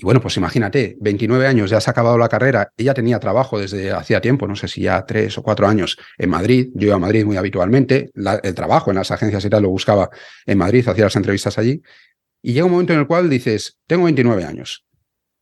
Y 0.00 0.04
bueno, 0.04 0.20
pues 0.20 0.36
imagínate, 0.36 0.96
29 1.00 1.48
años, 1.48 1.70
ya 1.70 1.80
se 1.80 1.90
ha 1.90 1.92
acabado 1.92 2.16
la 2.18 2.28
carrera, 2.28 2.72
ella 2.76 2.94
tenía 2.94 3.18
trabajo 3.18 3.58
desde 3.58 3.90
hacía 3.90 4.20
tiempo, 4.20 4.46
no 4.46 4.54
sé 4.54 4.68
si 4.68 4.82
ya 4.82 5.04
tres 5.04 5.36
o 5.38 5.42
cuatro 5.42 5.66
años 5.66 5.98
en 6.16 6.30
Madrid, 6.30 6.68
yo 6.74 6.86
iba 6.86 6.94
a 6.94 7.00
Madrid 7.00 7.24
muy 7.24 7.36
habitualmente, 7.36 8.12
el 8.14 8.54
trabajo 8.54 8.92
en 8.92 8.96
las 8.96 9.10
agencias 9.10 9.44
y 9.44 9.50
tal 9.50 9.64
lo 9.64 9.70
buscaba 9.70 10.08
en 10.46 10.56
Madrid, 10.56 10.86
hacía 10.88 11.02
las 11.02 11.16
entrevistas 11.16 11.58
allí, 11.58 11.82
y 12.40 12.52
llega 12.52 12.66
un 12.66 12.70
momento 12.70 12.92
en 12.92 13.00
el 13.00 13.08
cual 13.08 13.28
dices, 13.28 13.80
tengo 13.88 14.04
29 14.04 14.44
años, 14.44 14.84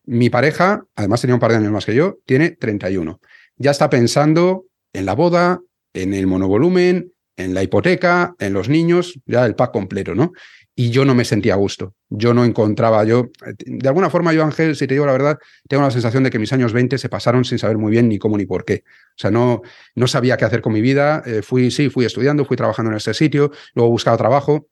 mi 0.06 0.30
pareja, 0.30 0.86
además 0.94 1.20
tenía 1.20 1.34
un 1.34 1.40
par 1.40 1.50
de 1.50 1.58
años 1.58 1.72
más 1.72 1.84
que 1.84 1.94
yo, 1.94 2.16
tiene 2.24 2.52
31. 2.52 3.20
Ya 3.58 3.72
está 3.72 3.90
pensando 3.90 4.64
en 4.94 5.04
la 5.04 5.14
boda, 5.14 5.60
en 5.92 6.14
el 6.14 6.26
monovolumen, 6.26 7.12
en 7.36 7.52
la 7.52 7.62
hipoteca, 7.62 8.34
en 8.38 8.54
los 8.54 8.70
niños, 8.70 9.20
ya 9.26 9.44
el 9.44 9.54
pack 9.54 9.72
completo, 9.72 10.14
¿no? 10.14 10.32
Y 10.78 10.90
yo 10.90 11.06
no 11.06 11.14
me 11.14 11.24
sentía 11.24 11.54
a 11.54 11.56
gusto. 11.56 11.94
Yo 12.10 12.34
no 12.34 12.44
encontraba, 12.44 13.02
yo, 13.04 13.30
de 13.64 13.88
alguna 13.88 14.10
forma, 14.10 14.34
yo, 14.34 14.44
Ángel, 14.44 14.76
si 14.76 14.86
te 14.86 14.92
digo 14.92 15.06
la 15.06 15.12
verdad, 15.12 15.38
tengo 15.68 15.82
la 15.82 15.90
sensación 15.90 16.22
de 16.22 16.28
que 16.28 16.38
mis 16.38 16.52
años 16.52 16.74
20 16.74 16.98
se 16.98 17.08
pasaron 17.08 17.46
sin 17.46 17.58
saber 17.58 17.78
muy 17.78 17.90
bien 17.90 18.10
ni 18.10 18.18
cómo 18.18 18.36
ni 18.36 18.44
por 18.44 18.66
qué. 18.66 18.84
O 18.86 19.16
sea, 19.16 19.30
no, 19.30 19.62
no 19.94 20.06
sabía 20.06 20.36
qué 20.36 20.44
hacer 20.44 20.60
con 20.60 20.74
mi 20.74 20.82
vida. 20.82 21.22
Eh, 21.24 21.40
fui, 21.40 21.70
sí, 21.70 21.88
fui 21.88 22.04
estudiando, 22.04 22.44
fui 22.44 22.58
trabajando 22.58 22.90
en 22.90 22.98
ese 22.98 23.14
sitio, 23.14 23.52
luego 23.74 23.90
buscaba 23.90 24.18
trabajo, 24.18 24.68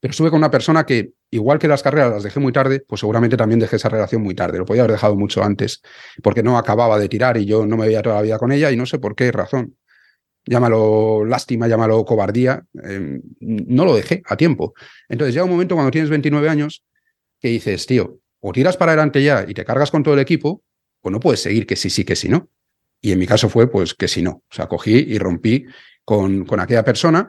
pero 0.00 0.12
estuve 0.12 0.30
con 0.30 0.38
una 0.38 0.50
persona 0.50 0.86
que, 0.86 1.12
igual 1.30 1.58
que 1.58 1.68
las 1.68 1.82
carreras 1.82 2.12
las 2.12 2.22
dejé 2.22 2.40
muy 2.40 2.52
tarde, 2.52 2.84
pues 2.86 3.00
seguramente 3.00 3.36
también 3.36 3.58
dejé 3.58 3.76
esa 3.76 3.88
relación 3.88 4.22
muy 4.22 4.34
tarde. 4.34 4.58
Lo 4.58 4.64
podía 4.64 4.82
haber 4.82 4.92
dejado 4.92 5.16
mucho 5.16 5.42
antes, 5.42 5.82
porque 6.22 6.42
no 6.42 6.56
acababa 6.56 6.98
de 6.98 7.08
tirar 7.08 7.36
y 7.36 7.46
yo 7.46 7.66
no 7.66 7.76
me 7.76 7.86
veía 7.86 8.02
toda 8.02 8.16
la 8.16 8.22
vida 8.22 8.38
con 8.38 8.52
ella 8.52 8.70
y 8.70 8.76
no 8.76 8.86
sé 8.86 8.98
por 8.98 9.14
qué 9.16 9.32
razón. 9.32 9.76
Llámalo 10.48 11.24
lástima, 11.24 11.68
llámalo 11.68 12.04
cobardía, 12.04 12.64
eh, 12.82 13.20
no 13.40 13.84
lo 13.84 13.94
dejé 13.94 14.22
a 14.26 14.36
tiempo. 14.36 14.74
Entonces 15.08 15.34
llega 15.34 15.44
un 15.44 15.50
momento 15.50 15.74
cuando 15.74 15.90
tienes 15.90 16.10
29 16.10 16.48
años 16.48 16.84
que 17.40 17.48
dices, 17.48 17.86
tío, 17.86 18.18
o 18.40 18.52
tiras 18.52 18.76
para 18.76 18.92
adelante 18.92 19.22
ya 19.22 19.44
y 19.46 19.54
te 19.54 19.64
cargas 19.64 19.90
con 19.90 20.02
todo 20.02 20.14
el 20.14 20.20
equipo, 20.20 20.62
o 21.02 21.10
no 21.10 21.20
puedes 21.20 21.42
seguir 21.42 21.66
que 21.66 21.76
sí, 21.76 21.90
sí, 21.90 22.04
que 22.04 22.16
sí, 22.16 22.28
no. 22.28 22.48
Y 23.00 23.12
en 23.12 23.18
mi 23.18 23.26
caso 23.26 23.48
fue 23.48 23.70
pues 23.70 23.94
que 23.94 24.08
sí, 24.08 24.22
no. 24.22 24.30
O 24.30 24.54
sea, 24.54 24.66
cogí 24.66 24.92
y 24.92 25.18
rompí 25.18 25.66
con, 26.04 26.44
con 26.44 26.60
aquella 26.60 26.84
persona 26.84 27.28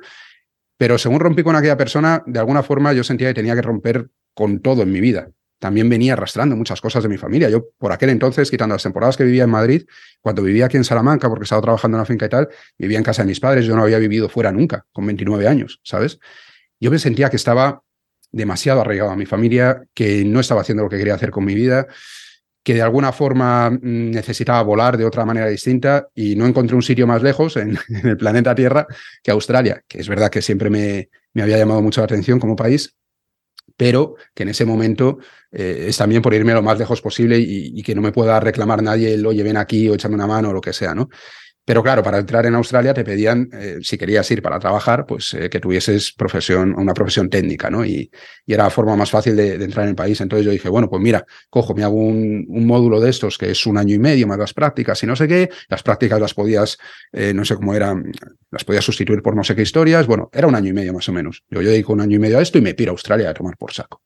pero 0.79 0.97
según 0.97 1.19
rompí 1.19 1.43
con 1.43 1.57
aquella 1.57 1.75
persona, 1.75 2.23
de 2.25 2.39
alguna 2.39 2.63
forma 2.63 2.93
yo 2.93 3.03
sentía 3.03 3.27
que 3.27 3.33
tenía 3.33 3.53
que 3.53 3.61
romper 3.61 4.07
con 4.33 4.61
todo 4.61 4.83
en 4.83 4.93
mi 4.93 5.01
vida. 5.01 5.29
También 5.59 5.89
venía 5.89 6.13
arrastrando 6.13 6.55
muchas 6.55 6.81
cosas 6.81 7.03
de 7.03 7.09
mi 7.09 7.17
familia. 7.17 7.49
Yo, 7.49 7.67
por 7.77 7.91
aquel 7.91 8.09
entonces, 8.09 8.49
quitando 8.49 8.75
las 8.75 8.83
temporadas 8.83 9.17
que 9.17 9.25
vivía 9.25 9.43
en 9.43 9.49
Madrid, 9.49 9.85
cuando 10.21 10.41
vivía 10.41 10.65
aquí 10.65 10.77
en 10.77 10.83
Salamanca, 10.83 11.29
porque 11.29 11.43
estaba 11.43 11.61
trabajando 11.61 11.97
en 11.97 11.99
la 11.99 12.05
finca 12.05 12.25
y 12.25 12.29
tal, 12.29 12.49
vivía 12.77 12.97
en 12.97 13.03
casa 13.03 13.23
de 13.23 13.27
mis 13.27 13.39
padres, 13.39 13.65
yo 13.65 13.75
no 13.75 13.83
había 13.83 13.99
vivido 13.99 14.29
fuera 14.29 14.51
nunca, 14.51 14.85
con 14.91 15.05
29 15.05 15.47
años, 15.47 15.79
¿sabes? 15.83 16.19
Yo 16.79 16.89
me 16.89 16.97
sentía 16.97 17.29
que 17.29 17.35
estaba 17.35 17.83
demasiado 18.31 18.81
arraigado 18.81 19.11
a 19.11 19.15
mi 19.15 19.25
familia, 19.25 19.83
que 19.93 20.23
no 20.23 20.39
estaba 20.39 20.61
haciendo 20.61 20.83
lo 20.83 20.89
que 20.89 20.97
quería 20.97 21.15
hacer 21.15 21.31
con 21.31 21.43
mi 21.43 21.55
vida, 21.55 21.87
que 22.63 22.73
de 22.73 22.81
alguna 22.81 23.11
forma 23.11 23.69
mm, 23.69 24.11
necesitaba 24.11 24.61
volar 24.61 24.97
de 24.97 25.05
otra 25.05 25.25
manera 25.25 25.47
distinta 25.47 26.07
y 26.13 26.35
no 26.35 26.45
encontré 26.45 26.75
un 26.75 26.83
sitio 26.83 27.07
más 27.07 27.23
lejos 27.23 27.57
en, 27.57 27.77
el 28.03 28.17
planeta 28.17 28.55
Tierra 28.55 28.85
que 29.23 29.31
Australia, 29.31 29.83
que 29.87 29.99
es 29.99 30.07
verdad 30.07 30.29
que 30.29 30.41
siempre 30.41 30.69
me, 30.69 31.09
me, 31.33 31.41
había 31.41 31.57
llamado 31.57 31.81
mucho 31.81 32.01
la 32.01 32.05
atención 32.05 32.39
como 32.39 32.55
país, 32.55 32.95
pero 33.79 34.15
que 34.35 34.43
en 34.43 34.49
ese 34.49 34.65
momento 34.65 35.19
eh, 35.53 35.85
es 35.87 35.97
también 35.97 36.21
por 36.21 36.33
irme 36.33 36.53
lo 36.53 36.61
más 36.61 36.77
lejos 36.77 37.01
posible 37.01 37.39
y, 37.39 37.81
que 37.81 37.95
no 37.95 38.01
me 38.01 38.11
pueda 38.11 38.37
reclamar 38.41 38.83
nadie 38.83 39.13
el, 39.13 39.25
oye, 39.25 39.41
ven 39.41 39.55
aquí 39.55 39.87
o 39.87 39.93
échame 39.93 40.15
una 40.15 40.27
mano 40.27 40.49
o 40.49 40.53
lo 40.53 40.59
que 40.59 40.73
sea, 40.73 40.93
¿no? 40.93 41.07
Pero 41.69 41.83
claro, 41.83 42.01
para 42.01 42.17
entrar 42.17 42.47
en 42.47 42.55
Australia 42.55 42.95
te 42.95 43.03
pedían, 43.03 43.47
eh, 43.53 43.77
si 43.83 43.95
querías 43.95 44.31
ir 44.31 44.41
para 44.41 44.57
trabajar, 44.57 45.05
pues 45.05 45.35
eh, 45.35 45.51
que 45.51 45.59
tuvieses 45.59 46.11
profesión, 46.13 46.73
una 46.75 46.95
profesión 46.95 47.29
técnica, 47.29 47.69
¿no? 47.69 47.85
Y, 47.85 48.09
era 48.47 48.63
la 48.63 48.71
forma 48.71 48.95
más 48.95 49.11
fácil 49.11 49.35
de, 49.35 49.53
entrar 49.53 49.83
en 49.83 49.89
el 49.89 49.95
país. 49.95 50.19
Entonces 50.19 50.47
yo 50.47 50.51
dije, 50.51 50.67
bueno, 50.67 50.89
pues 50.89 50.99
mira, 50.99 51.27
cojo, 51.47 51.75
me 51.75 51.83
hago 51.83 51.93
un, 51.93 52.47
módulo 52.65 52.99
de 52.99 53.11
estos 53.11 53.37
que 53.37 53.51
es 53.51 53.67
un 53.67 53.77
año 53.77 53.93
y 53.93 53.99
medio 53.99 54.25
más 54.25 54.39
las 54.39 54.55
prácticas 54.55 55.03
y 55.03 55.05
no 55.05 55.15
sé 55.15 55.27
qué. 55.27 55.51
Las 55.67 55.83
prácticas 55.83 56.19
las 56.19 56.33
podías, 56.33 56.79
eh, 57.11 57.35
no 57.35 57.45
sé 57.45 57.55
cómo 57.55 57.75
eran, 57.75 58.11
las 58.49 58.63
podías 58.63 58.83
sustituir 58.83 59.21
por 59.21 59.35
no 59.35 59.43
sé 59.43 59.55
qué 59.55 59.61
historias. 59.61 60.07
Bueno, 60.07 60.31
era 60.33 60.47
un 60.47 60.55
año 60.55 60.69
y 60.71 60.73
medio 60.73 60.91
más 60.91 61.07
o 61.07 61.13
menos. 61.13 61.43
Yo, 61.51 61.61
yo 61.61 61.69
dedico 61.69 61.93
un 61.93 62.01
año 62.01 62.15
y 62.15 62.19
medio 62.19 62.39
a 62.39 62.41
esto 62.41 62.57
y 62.57 62.61
me 62.61 62.73
piro 62.73 62.89
a 62.89 62.93
Australia 62.93 63.29
a 63.29 63.33
tomar 63.35 63.57
por 63.57 63.73
saco. 63.73 64.01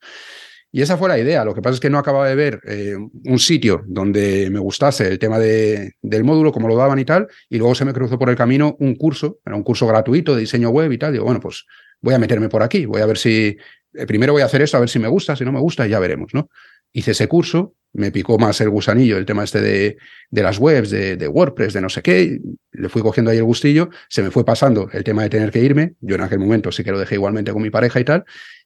Y 0.76 0.82
esa 0.82 0.98
fue 0.98 1.08
la 1.08 1.20
idea. 1.20 1.46
Lo 1.46 1.54
que 1.54 1.62
pasa 1.62 1.76
es 1.76 1.80
que 1.80 1.92
no 1.92 2.00
acababa 2.00 2.28
de 2.28 2.34
ver 2.34 2.60
eh, 2.66 2.96
un 2.96 3.38
sitio 3.38 3.84
donde 3.86 4.50
me 4.50 4.58
gustase 4.58 5.08
el 5.08 5.20
tema 5.20 5.38
de, 5.38 5.94
del 6.02 6.24
módulo, 6.24 6.52
cómo 6.52 6.68
lo 6.68 6.76
daban 6.76 6.98
y 6.98 7.06
tal. 7.06 7.28
Y 7.48 7.60
luego 7.60 7.76
se 7.76 7.86
me 7.86 7.94
cruzó 7.94 8.18
por 8.18 8.32
el 8.32 8.36
camino 8.36 8.76
un 8.80 8.96
curso, 8.96 9.38
era 9.46 9.56
un 9.56 9.62
curso 9.62 9.86
gratuito 9.86 10.34
de 10.34 10.42
diseño 10.42 10.72
web 10.72 10.92
y 10.92 10.98
tal. 10.98 11.14
Digo, 11.14 11.26
bueno, 11.26 11.40
pues 11.40 11.68
voy 12.02 12.16
a 12.16 12.18
meterme 12.18 12.50
por 12.50 12.64
aquí. 12.64 12.88
Voy 12.88 13.02
a 13.02 13.06
ver 13.06 13.20
si. 13.20 13.56
Eh, 13.94 14.08
primero 14.08 14.34
voy 14.34 14.42
a 14.42 14.46
hacer 14.46 14.64
esto, 14.64 14.78
a 14.78 14.80
ver 14.80 14.90
si 14.90 14.98
me 14.98 15.08
gusta. 15.08 15.36
Si 15.36 15.46
no 15.46 15.52
me 15.52 15.60
gusta, 15.60 15.86
ya 15.86 16.00
veremos, 16.00 16.34
¿no? 16.34 16.50
Hice 16.92 17.12
ese 17.12 17.28
curso, 17.28 17.76
me 17.94 18.12
picó 18.12 18.40
más 18.40 18.60
el 18.60 18.72
gusanillo, 18.72 19.18
el 19.18 19.28
tema 19.28 19.44
este 19.44 19.62
de, 19.62 19.98
de 20.32 20.44
las 20.44 20.58
webs, 20.58 20.90
de, 20.90 21.18
de, 21.18 21.28
WordPress, 21.28 21.74
de 21.74 21.82
no 21.82 21.90
sé 21.90 22.02
qué. 22.02 22.40
Le 22.72 22.90
fui 22.90 23.04
cogiendo 23.04 23.30
ahí 23.30 23.38
el 23.38 23.44
gustillo. 23.44 23.92
Se 24.10 24.24
me 24.24 24.32
fue 24.32 24.44
pasando 24.44 24.90
el 24.92 25.04
tema 25.04 25.22
de 25.22 25.30
tener 25.30 25.52
que 25.52 25.60
irme. 25.60 25.94
Yo 26.02 26.16
en 26.16 26.22
aquel 26.22 26.40
momento 26.40 26.72
sí 26.72 26.84
que 26.84 26.92
lo 26.92 26.98
dejé 26.98 27.14
igualmente 27.14 27.54
con 27.54 27.62
mi 27.62 27.70
pareja 27.70 28.00
y 28.00 28.06
tal. 28.06 28.26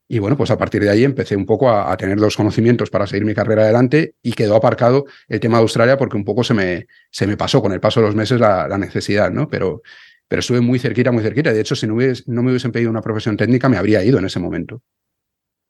Y 0.09 0.19
bueno, 0.19 0.37
pues 0.37 0.51
a 0.51 0.57
partir 0.57 0.81
de 0.81 0.89
ahí 0.89 1.03
empecé 1.03 1.35
un 1.35 1.45
poco 1.45 1.69
a, 1.69 1.95
tener 1.97 2.17
los 2.19 2.37
conocimientos 2.37 2.89
para 2.89 3.05
seguir 3.07 3.25
mi 3.25 3.33
carrera 3.33 3.63
adelante 3.63 4.15
y 4.21 4.31
quedó 4.33 4.55
aparcado 4.55 5.05
el 5.27 5.39
tema 5.41 5.57
de 5.57 5.63
Australia 5.63 5.97
porque 5.97 6.15
un 6.15 6.23
poco 6.23 6.43
se 6.45 6.53
me, 6.53 6.87
se 7.11 7.27
me 7.27 7.35
pasó 7.35 7.61
con 7.61 7.73
el 7.73 7.81
paso 7.81 7.99
de 7.99 8.07
los 8.07 8.15
meses 8.15 8.39
la, 8.39 8.77
necesidad, 8.77 9.31
¿no? 9.31 9.49
Pero, 9.49 9.81
pero 10.27 10.39
estuve 10.39 10.61
muy 10.61 10.79
cerquita, 10.79 11.11
muy 11.11 11.23
cerquita. 11.23 11.51
De 11.51 11.59
hecho, 11.59 11.75
si 11.75 11.87
no, 11.87 11.95
no 11.95 12.43
me 12.43 12.51
hubiesen 12.51 12.71
pedido 12.71 12.89
una 12.89 13.01
profesión 13.01 13.35
técnica, 13.35 13.67
me 13.67 13.77
habría 13.77 14.03
ido 14.03 14.17
en 14.17 14.25
ese 14.25 14.39
momento. 14.39 14.81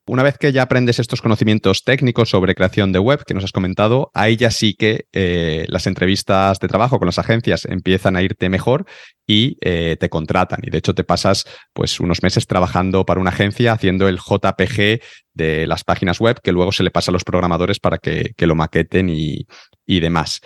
Una 0.10 0.24
vez 0.24 0.38
que 0.38 0.54
ya 0.54 0.62
aprendes 0.62 1.00
estos 1.00 1.22
conocimientos 1.22 1.84
técnicos 1.84 2.30
sobre 2.30 2.56
creación 2.56 2.94
de 2.94 3.00
web 3.00 3.26
que 3.26 3.34
nos 3.34 3.44
has 3.44 3.52
comentado, 3.52 4.10
ahí 4.14 4.38
ya 4.38 4.52
sí 4.52 4.74
que 4.74 5.06
eh, 5.12 5.66
las 5.68 5.86
entrevistas 5.86 6.60
de 6.60 6.70
trabajo 6.70 6.98
con 6.98 7.08
las 7.08 7.20
agencias 7.20 7.66
empiezan 7.66 8.16
a 8.16 8.22
irte 8.22 8.48
mejor 8.48 8.86
y 9.28 9.58
eh, 9.60 9.98
te 10.00 10.08
contratan. 10.08 10.62
Y 10.64 10.70
de 10.70 10.78
hecho 10.78 10.96
te 10.96 11.04
pasas 11.04 11.44
pues 11.74 12.00
unos 12.00 12.24
meses 12.24 12.48
trabajando 12.48 13.06
para 13.06 13.20
una 13.20 13.32
agencia 13.32 13.74
haciendo 13.74 14.08
el 14.08 14.18
JPG 14.18 15.02
de 15.34 15.68
las 15.68 15.84
páginas 15.84 16.22
web 16.22 16.40
que 16.42 16.54
luego 16.54 16.72
se 16.72 16.84
le 16.84 16.92
pasa 16.92 17.12
a 17.12 17.14
los 17.14 17.26
programadores 17.26 17.82
para 17.82 17.98
que, 17.98 18.34
lo 18.40 18.56
maqueten 18.56 19.10
y, 19.10 19.46
y 19.86 20.00
demás. 20.00 20.40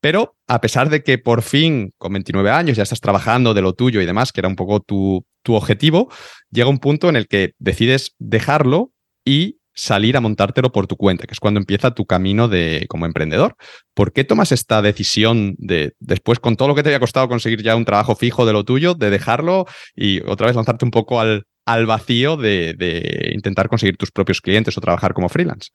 Pero 0.00 0.34
a 0.48 0.60
pesar 0.60 0.90
de 0.90 1.04
que 1.04 1.18
por 1.18 1.42
fin, 1.42 1.92
con 1.98 2.14
29 2.14 2.50
años, 2.50 2.76
ya 2.76 2.82
estás 2.82 3.00
trabajando 3.00 3.54
de 3.54 3.62
lo 3.62 3.74
tuyo 3.74 4.00
y 4.00 4.06
demás, 4.06 4.32
que 4.32 4.40
era 4.40 4.48
un 4.48 4.56
poco 4.56 4.80
tu, 4.80 5.24
tu 5.44 5.54
objetivo, 5.54 6.10
llega 6.50 6.68
un 6.68 6.78
punto 6.78 7.08
en 7.08 7.14
el 7.14 7.28
que 7.28 7.52
decides 7.60 8.16
dejarlo 8.18 8.90
y 9.24 9.58
salir 9.74 10.16
a 10.16 10.20
montártelo 10.20 10.72
por 10.72 10.86
tu 10.86 10.96
cuenta, 10.96 11.26
que 11.26 11.32
es 11.34 11.40
cuando 11.40 11.58
empieza 11.58 11.94
tu 11.94 12.06
camino 12.06 12.48
de 12.48 12.86
como 12.88 13.06
emprendedor. 13.06 13.56
¿Por 13.92 14.12
qué 14.12 14.24
tomas 14.24 14.52
esta 14.52 14.82
decisión 14.82 15.56
de 15.58 15.94
después 15.98 16.38
con 16.38 16.56
todo 16.56 16.68
lo 16.68 16.74
que 16.74 16.82
te 16.82 16.90
había 16.90 17.00
costado 17.00 17.28
conseguir 17.28 17.62
ya 17.62 17.76
un 17.76 17.84
trabajo 17.84 18.14
fijo 18.14 18.46
de 18.46 18.52
lo 18.52 18.64
tuyo, 18.64 18.94
de 18.94 19.10
dejarlo 19.10 19.66
y 19.94 20.20
otra 20.26 20.46
vez 20.46 20.56
lanzarte 20.56 20.84
un 20.84 20.92
poco 20.92 21.20
al, 21.20 21.44
al 21.66 21.86
vacío 21.86 22.36
de, 22.36 23.30
intentar 23.32 23.68
conseguir 23.68 23.96
tus 23.96 24.12
propios 24.12 24.40
clientes 24.40 24.78
o 24.78 24.80
trabajar 24.80 25.12
como 25.12 25.28
freelance? 25.28 25.70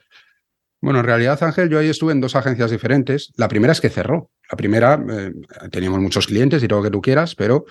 Bueno, 0.81 0.99
en 0.99 1.05
realidad, 1.05 1.43
Ángel, 1.43 1.69
yo 1.69 1.77
ahí 1.77 1.89
estuve 1.89 2.13
en 2.13 2.21
dos 2.21 2.37
agencias 2.37 2.71
diferentes. 2.71 3.33
La 3.35 3.49
primera 3.49 3.73
es 3.73 3.81
que 3.81 3.89
cerró. 3.89 4.31
La 4.49 4.55
primera, 4.55 4.97
eh, 5.11 5.33
teníamos 5.71 5.99
muchos 5.99 6.25
clientes 6.25 6.63
y 6.63 6.69
todo 6.69 6.79
lo 6.79 6.85
que 6.85 6.91
tú 6.91 7.01
quieras, 7.01 7.35
pero 7.35 7.65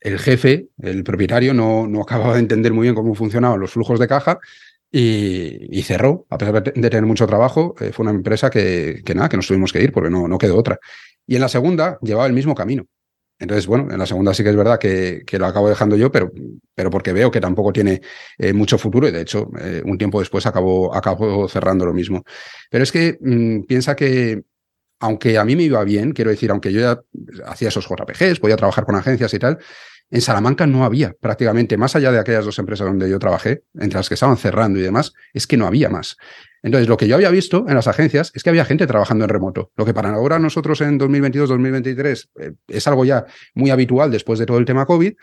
el 0.00 0.18
jefe, 0.18 0.66
el 0.82 1.04
propietario, 1.04 1.54
no, 1.54 1.86
no 1.86 2.02
acababa 2.02 2.34
de 2.34 2.40
entender 2.40 2.72
muy 2.72 2.84
bien 2.84 2.96
cómo 2.96 3.14
funcionaban 3.14 3.60
los 3.60 3.70
flujos 3.70 4.00
de 4.00 4.08
caja 4.08 4.40
y, 4.92 5.82
cerró, 5.82 6.26
a 6.30 6.38
pesar 6.38 6.62
de 6.62 6.90
tener 6.90 7.06
mucho 7.06 7.26
trabajo, 7.26 7.74
eh, 7.80 7.92
fue 7.92 8.04
una 8.04 8.12
empresa 8.12 8.50
que, 8.50 9.02
nada, 9.14 9.28
que 9.28 9.36
nos 9.36 9.46
tuvimos 9.46 9.72
que 9.72 9.82
ir 9.82 9.92
porque 9.92 10.10
no, 10.10 10.26
no 10.26 10.38
quedó 10.38 10.58
otra. 10.58 10.78
Y 11.26 11.36
en 11.36 11.40
la 11.40 11.48
segunda 11.48 11.98
llevaba 12.02 12.26
el 12.26 12.32
mismo 12.32 12.54
camino. 12.54 12.86
Entonces, 13.38 13.66
bueno, 13.66 13.88
en 13.90 13.98
la 13.98 14.04
segunda 14.04 14.34
sí 14.34 14.42
que 14.42 14.50
es 14.50 14.56
verdad 14.56 14.78
que, 14.78 15.22
que 15.26 15.38
lo 15.38 15.46
acabo 15.46 15.68
dejando 15.68 15.96
yo, 15.96 16.12
pero, 16.12 16.30
pero 16.74 16.90
porque 16.90 17.12
veo 17.12 17.30
que 17.30 17.40
tampoco 17.40 17.72
tiene 17.72 18.02
eh, 18.36 18.52
mucho 18.52 18.76
futuro 18.76 19.08
y 19.08 19.12
de 19.12 19.22
hecho 19.22 19.48
eh, 19.58 19.80
un 19.84 19.96
tiempo 19.96 20.20
después 20.20 20.44
acabo, 20.44 20.94
acabo 20.94 21.48
cerrando 21.48 21.86
lo 21.86 21.94
mismo. 21.94 22.22
Pero 22.68 22.84
es 22.84 22.92
que 22.92 23.16
mm, 23.20 23.62
piensa 23.62 23.96
que 23.96 24.42
aunque 25.00 25.38
a 25.38 25.44
mí 25.44 25.56
me 25.56 25.62
iba 25.62 25.82
bien, 25.84 26.12
quiero 26.12 26.30
decir, 26.30 26.50
aunque 26.50 26.72
yo 26.72 26.80
ya 26.80 27.00
hacía 27.46 27.68
esos 27.68 27.88
JPGs, 27.88 28.38
podía 28.38 28.56
trabajar 28.56 28.84
con 28.84 28.94
agencias 28.96 29.32
y 29.32 29.38
tal, 29.38 29.58
en 30.10 30.20
Salamanca 30.20 30.66
no 30.66 30.84
había 30.84 31.14
prácticamente, 31.20 31.76
más 31.76 31.94
allá 31.96 32.10
de 32.10 32.18
aquellas 32.18 32.44
dos 32.44 32.58
empresas 32.58 32.86
donde 32.86 33.08
yo 33.08 33.18
trabajé, 33.18 33.62
entre 33.74 33.98
las 33.98 34.08
que 34.08 34.14
estaban 34.14 34.36
cerrando 34.36 34.78
y 34.78 34.82
demás, 34.82 35.12
es 35.32 35.46
que 35.46 35.56
no 35.56 35.66
había 35.66 35.88
más. 35.88 36.16
Entonces, 36.62 36.88
lo 36.88 36.96
que 36.96 37.08
yo 37.08 37.14
había 37.14 37.30
visto 37.30 37.64
en 37.68 37.74
las 37.74 37.86
agencias 37.86 38.32
es 38.34 38.42
que 38.42 38.50
había 38.50 38.64
gente 38.64 38.86
trabajando 38.86 39.24
en 39.24 39.30
remoto. 39.30 39.72
Lo 39.76 39.84
que 39.84 39.94
para 39.94 40.10
ahora 40.10 40.38
nosotros 40.38 40.80
en 40.80 40.98
2022-2023 40.98 42.28
eh, 42.38 42.52
es 42.68 42.86
algo 42.86 43.04
ya 43.04 43.24
muy 43.54 43.70
habitual 43.70 44.10
después 44.10 44.38
de 44.38 44.46
todo 44.46 44.58
el 44.58 44.64
tema 44.64 44.84
COVID, 44.84 45.14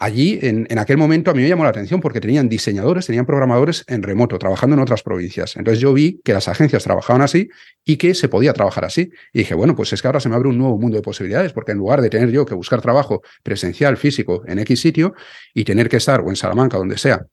allí, 0.00 0.38
en, 0.42 0.78
aquel 0.78 0.96
momento, 0.96 1.30
a 1.30 1.34
mí 1.34 1.42
me 1.42 1.48
llamó 1.48 1.62
la 1.62 1.70
atención 1.70 2.00
porque 2.00 2.20
tenían 2.20 2.48
diseñadores, 2.48 3.06
tenían 3.06 3.26
programadores 3.26 3.84
en 3.86 4.02
remoto, 4.02 4.38
trabajando 4.38 4.74
en 4.74 4.80
otras 4.80 5.02
provincias. 5.02 5.56
Entonces 5.56 5.78
yo 5.78 5.92
vi 5.92 6.20
que 6.24 6.32
las 6.32 6.48
agencias 6.48 6.82
trabajaban 6.82 7.22
así 7.22 7.50
y 7.84 7.98
que 7.98 8.14
se 8.14 8.28
podía 8.28 8.52
trabajar 8.54 8.86
así. 8.86 9.12
Y 9.32 9.40
dije, 9.40 9.54
bueno, 9.54 9.76
pues 9.76 9.92
es 9.92 10.00
que 10.00 10.08
ahora 10.08 10.18
se 10.18 10.28
me 10.28 10.34
abre 10.34 10.48
un 10.48 10.58
nuevo 10.58 10.78
mundo 10.78 10.96
de 10.96 11.02
posibilidades, 11.02 11.52
porque 11.52 11.72
en 11.72 11.78
lugar 11.78 12.00
de 12.00 12.08
tener 12.08 12.30
yo 12.30 12.46
que 12.46 12.54
buscar 12.54 12.80
trabajo 12.80 13.22
presencial, 13.42 13.96
físico, 13.98 14.42
en 14.46 14.58
X 14.60 14.80
sitio 14.80 15.14
y 15.54 15.64
tener 15.64 15.88
que 15.88 15.98
estar 15.98 16.20
o 16.22 16.30
en 16.30 16.36
Salamanca, 16.36 16.78
donde 16.78 16.96
sea, 16.96 17.26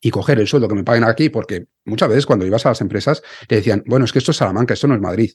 y 0.00 0.10
coger 0.10 0.38
el 0.38 0.46
sueldo 0.46 0.68
que 0.68 0.74
me 0.74 0.84
paguen 0.84 1.04
aquí, 1.04 1.30
porque 1.30 1.64
muchas 1.86 2.10
veces 2.10 2.26
cuando 2.26 2.44
ibas 2.44 2.66
a 2.66 2.68
las 2.68 2.80
empresas 2.82 3.22
te 3.48 3.56
decían, 3.56 3.82
bueno, 3.86 4.04
es 4.04 4.12
que 4.12 4.18
esto 4.18 4.32
es 4.32 4.36
Salamanca, 4.36 4.74
esto 4.74 4.86
no 4.86 4.94
es 4.94 5.00
Madrid. 5.00 5.32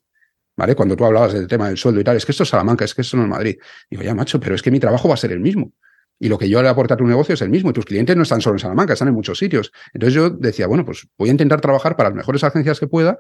¿Vale? 0.55 0.75
Cuando 0.75 0.95
tú 0.95 1.05
hablabas 1.05 1.33
del 1.33 1.47
tema 1.47 1.69
del 1.69 1.77
sueldo 1.77 2.01
y 2.01 2.03
tal, 2.03 2.17
es 2.17 2.25
que 2.25 2.33
esto 2.33 2.43
es 2.43 2.49
Salamanca, 2.49 2.83
es 2.83 2.93
que 2.93 3.01
esto 3.01 3.15
no 3.15 3.23
es 3.23 3.29
Madrid. 3.29 3.57
Digo, 3.89 4.03
ya, 4.03 4.13
macho, 4.13 4.39
pero 4.39 4.55
es 4.55 4.61
que 4.61 4.69
mi 4.69 4.79
trabajo 4.79 5.07
va 5.07 5.13
a 5.13 5.17
ser 5.17 5.31
el 5.31 5.39
mismo. 5.39 5.71
Y 6.19 6.27
lo 6.27 6.37
que 6.37 6.49
yo 6.49 6.61
le 6.61 6.67
aporto 6.67 6.93
a 6.93 6.97
tu 6.97 7.07
negocio 7.07 7.33
es 7.33 7.41
el 7.41 7.49
mismo. 7.49 7.69
Y 7.69 7.73
tus 7.73 7.85
clientes 7.85 8.15
no 8.15 8.23
están 8.23 8.41
solo 8.41 8.55
en 8.55 8.59
Salamanca, 8.59 8.93
están 8.93 9.07
en 9.07 9.13
muchos 9.13 9.37
sitios. 9.37 9.71
Entonces 9.93 10.13
yo 10.13 10.29
decía, 10.29 10.67
bueno, 10.67 10.85
pues 10.85 11.07
voy 11.17 11.29
a 11.29 11.31
intentar 11.31 11.61
trabajar 11.61 11.95
para 11.95 12.09
las 12.09 12.17
mejores 12.17 12.43
agencias 12.43 12.79
que 12.79 12.87
pueda 12.87 13.17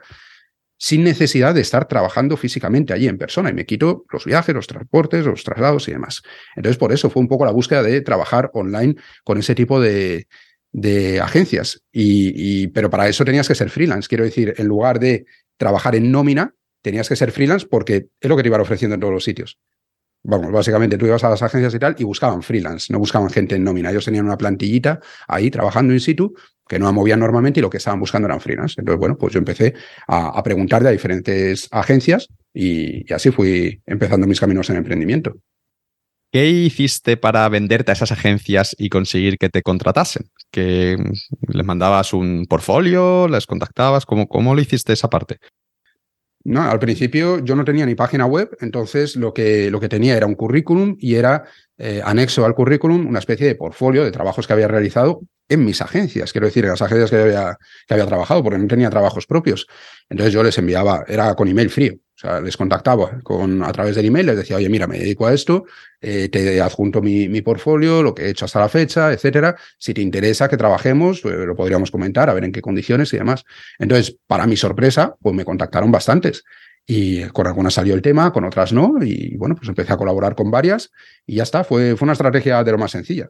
sin 0.77 1.03
necesidad 1.03 1.53
de 1.53 1.61
estar 1.61 1.87
trabajando 1.87 2.37
físicamente 2.37 2.93
allí 2.93 3.07
en 3.07 3.17
persona. 3.17 3.49
Y 3.49 3.53
me 3.53 3.65
quito 3.65 4.05
los 4.11 4.25
viajes, 4.25 4.55
los 4.55 4.67
transportes, 4.67 5.25
los 5.25 5.43
traslados 5.43 5.87
y 5.87 5.91
demás. 5.91 6.21
Entonces 6.55 6.77
por 6.77 6.91
eso 6.91 7.09
fue 7.09 7.21
un 7.21 7.27
poco 7.27 7.45
la 7.45 7.51
búsqueda 7.51 7.83
de 7.83 8.01
trabajar 8.01 8.49
online 8.53 8.95
con 9.23 9.37
ese 9.37 9.55
tipo 9.55 9.79
de, 9.79 10.27
de 10.71 11.19
agencias. 11.19 11.83
Y, 11.91 12.67
pero 12.67 12.89
para 12.89 13.07
eso 13.07 13.25
tenías 13.25 13.47
que 13.47 13.55
ser 13.55 13.69
freelance. 13.69 14.07
Quiero 14.07 14.23
decir, 14.23 14.53
en 14.57 14.67
lugar 14.67 14.99
de 14.99 15.25
trabajar 15.57 15.95
en 15.95 16.11
nómina, 16.11 16.53
tenías 16.81 17.09
que 17.09 17.17
ser 17.17 17.31
freelance 17.31 17.67
porque 17.69 18.07
es 18.19 18.29
lo 18.29 18.37
que 18.37 18.43
te 18.43 18.49
iban 18.49 18.61
ofreciendo 18.61 18.95
en 18.95 19.01
todos 19.01 19.13
los 19.13 19.23
sitios 19.23 19.59
vamos, 20.23 20.51
básicamente 20.51 20.97
tú 20.97 21.05
ibas 21.05 21.23
a 21.23 21.29
las 21.29 21.41
agencias 21.41 21.73
y 21.73 21.79
tal 21.79 21.95
y 21.97 22.03
buscaban 22.03 22.41
freelance, 22.43 22.91
no 22.91 22.99
buscaban 22.99 23.29
gente 23.29 23.55
en 23.55 23.63
nómina. 23.63 23.91
Ellos 23.91 24.05
tenían 24.05 24.25
una 24.25 24.37
plantillita 24.37 24.99
ahí 25.27 25.49
trabajando 25.49 25.93
in 25.93 25.99
situ 25.99 26.33
que 26.67 26.77
no 26.77 26.91
movían 26.93 27.19
normalmente 27.19 27.59
y 27.59 27.63
lo 27.63 27.69
que 27.69 27.77
estaban 27.77 27.99
buscando 27.99 28.27
eran 28.27 28.39
freelance. 28.39 28.75
Entonces, 28.77 28.99
bueno, 28.99 29.17
pues 29.17 29.33
yo 29.33 29.39
empecé 29.39 29.73
a, 30.07 30.41
preguntar 30.43 30.83
de 30.83 30.89
a 30.89 30.91
diferentes 30.91 31.67
agencias 31.71 32.27
y, 32.53 33.11
así 33.11 33.31
fui 33.31 33.81
empezando 33.87 34.27
mis 34.27 34.39
caminos 34.39 34.69
en 34.69 34.77
emprendimiento. 34.77 35.35
¿Qué 36.31 36.47
hiciste 36.47 37.17
para 37.17 37.49
venderte 37.49 37.91
a 37.91 37.95
esas 37.95 38.11
agencias 38.11 38.75
y 38.77 38.89
conseguir 38.89 39.39
que 39.39 39.49
te 39.49 39.63
contratasen? 39.63 40.29
¿Que 40.51 40.95
les 41.47 41.65
mandabas 41.65 42.13
un 42.13 42.45
portfolio? 42.47 43.27
¿Les 43.27 43.47
contactabas? 43.47 44.05
¿Cómo, 44.05 44.27
cómo 44.27 44.53
lo 44.53 44.61
hiciste 44.61 44.93
esa 44.93 45.09
parte? 45.09 45.39
No, 46.49 46.63
al 46.63 46.79
principio 46.79 47.37
yo 47.45 47.55
no 47.55 47.63
tenía 47.63 47.85
ni 47.85 47.93
página 47.93 48.25
web, 48.25 48.57
entonces 48.59 49.15
lo 49.15 49.35
que, 49.35 49.69
lo 49.69 49.79
que 49.79 49.87
tenía 49.87 50.17
era 50.17 50.25
un 50.25 50.33
currículum 50.33 50.95
y 50.97 51.13
era 51.13 51.43
eh, 51.77 52.01
anexo 52.03 52.43
al 52.43 52.55
currículum 52.55 53.05
una 53.05 53.19
especie 53.19 53.45
de 53.45 53.53
portfolio 53.53 54.03
de 54.03 54.09
trabajos 54.09 54.47
que 54.47 54.53
había 54.53 54.67
realizado 54.67 55.21
en 55.47 55.63
mis 55.63 55.79
agencias, 55.79 56.31
quiero 56.31 56.47
decir, 56.47 56.63
en 56.63 56.71
las 56.71 56.81
agencias 56.81 57.11
que 57.11 57.17
había, 57.17 57.55
que 57.87 57.93
había 57.93 58.07
trabajado, 58.07 58.41
porque 58.41 58.57
no 58.57 58.65
tenía 58.65 58.89
trabajos 58.89 59.27
propios. 59.27 59.67
Entonces 60.09 60.33
yo 60.33 60.41
les 60.41 60.57
enviaba, 60.57 61.05
era 61.07 61.35
con 61.35 61.47
email 61.47 61.69
frío, 61.69 61.93
o 62.19 62.21
sea, 62.21 62.41
les 62.41 62.57
contactaba 62.57 63.21
con, 63.23 63.63
a 63.63 63.71
través 63.71 63.95
del 63.95 64.07
email, 64.07 64.25
les 64.25 64.35
decía, 64.35 64.57
oye, 64.57 64.67
mira, 64.67 64.87
me 64.87 64.99
dedico 64.99 65.25
a 65.25 65.33
esto, 65.33 65.63
eh, 66.01 66.27
te 66.27 66.59
adjunto 66.59 67.01
mi, 67.01 67.29
mi, 67.29 67.41
portfolio, 67.41 68.03
lo 68.03 68.13
que 68.13 68.25
he 68.25 68.29
hecho 68.31 68.43
hasta 68.43 68.59
la 68.59 68.67
fecha, 68.67 69.13
etcétera. 69.13 69.55
Si 69.77 69.93
te 69.93 70.01
interesa 70.01 70.49
que 70.49 70.57
trabajemos, 70.57 71.21
pues, 71.21 71.33
lo 71.37 71.55
podríamos 71.55 71.91
comentar, 71.91 72.29
a 72.29 72.33
ver 72.33 72.43
en 72.43 72.51
qué 72.51 72.61
condiciones 72.61 73.13
y 73.13 73.17
demás. 73.19 73.45
Entonces, 73.77 74.17
para 74.27 74.47
mi 74.47 74.57
sorpresa, 74.57 75.15
pues 75.21 75.33
me 75.33 75.45
contactaron 75.45 75.93
bastantes. 75.93 76.43
Y 76.85 77.23
con 77.27 77.47
algunas 77.47 77.75
salió 77.75 77.93
el 77.93 78.01
tema, 78.01 78.33
con 78.33 78.43
otras 78.43 78.73
no. 78.73 78.95
Y 79.01 79.37
bueno, 79.37 79.55
pues 79.55 79.69
empecé 79.69 79.93
a 79.93 79.97
colaborar 79.97 80.35
con 80.35 80.51
varias 80.51 80.91
y 81.25 81.35
ya 81.35 81.43
está. 81.43 81.63
Fue, 81.63 81.95
fue 81.95 82.05
una 82.05 82.13
estrategia 82.13 82.61
de 82.65 82.71
lo 82.73 82.77
más 82.77 82.91
sencilla. 82.91 83.29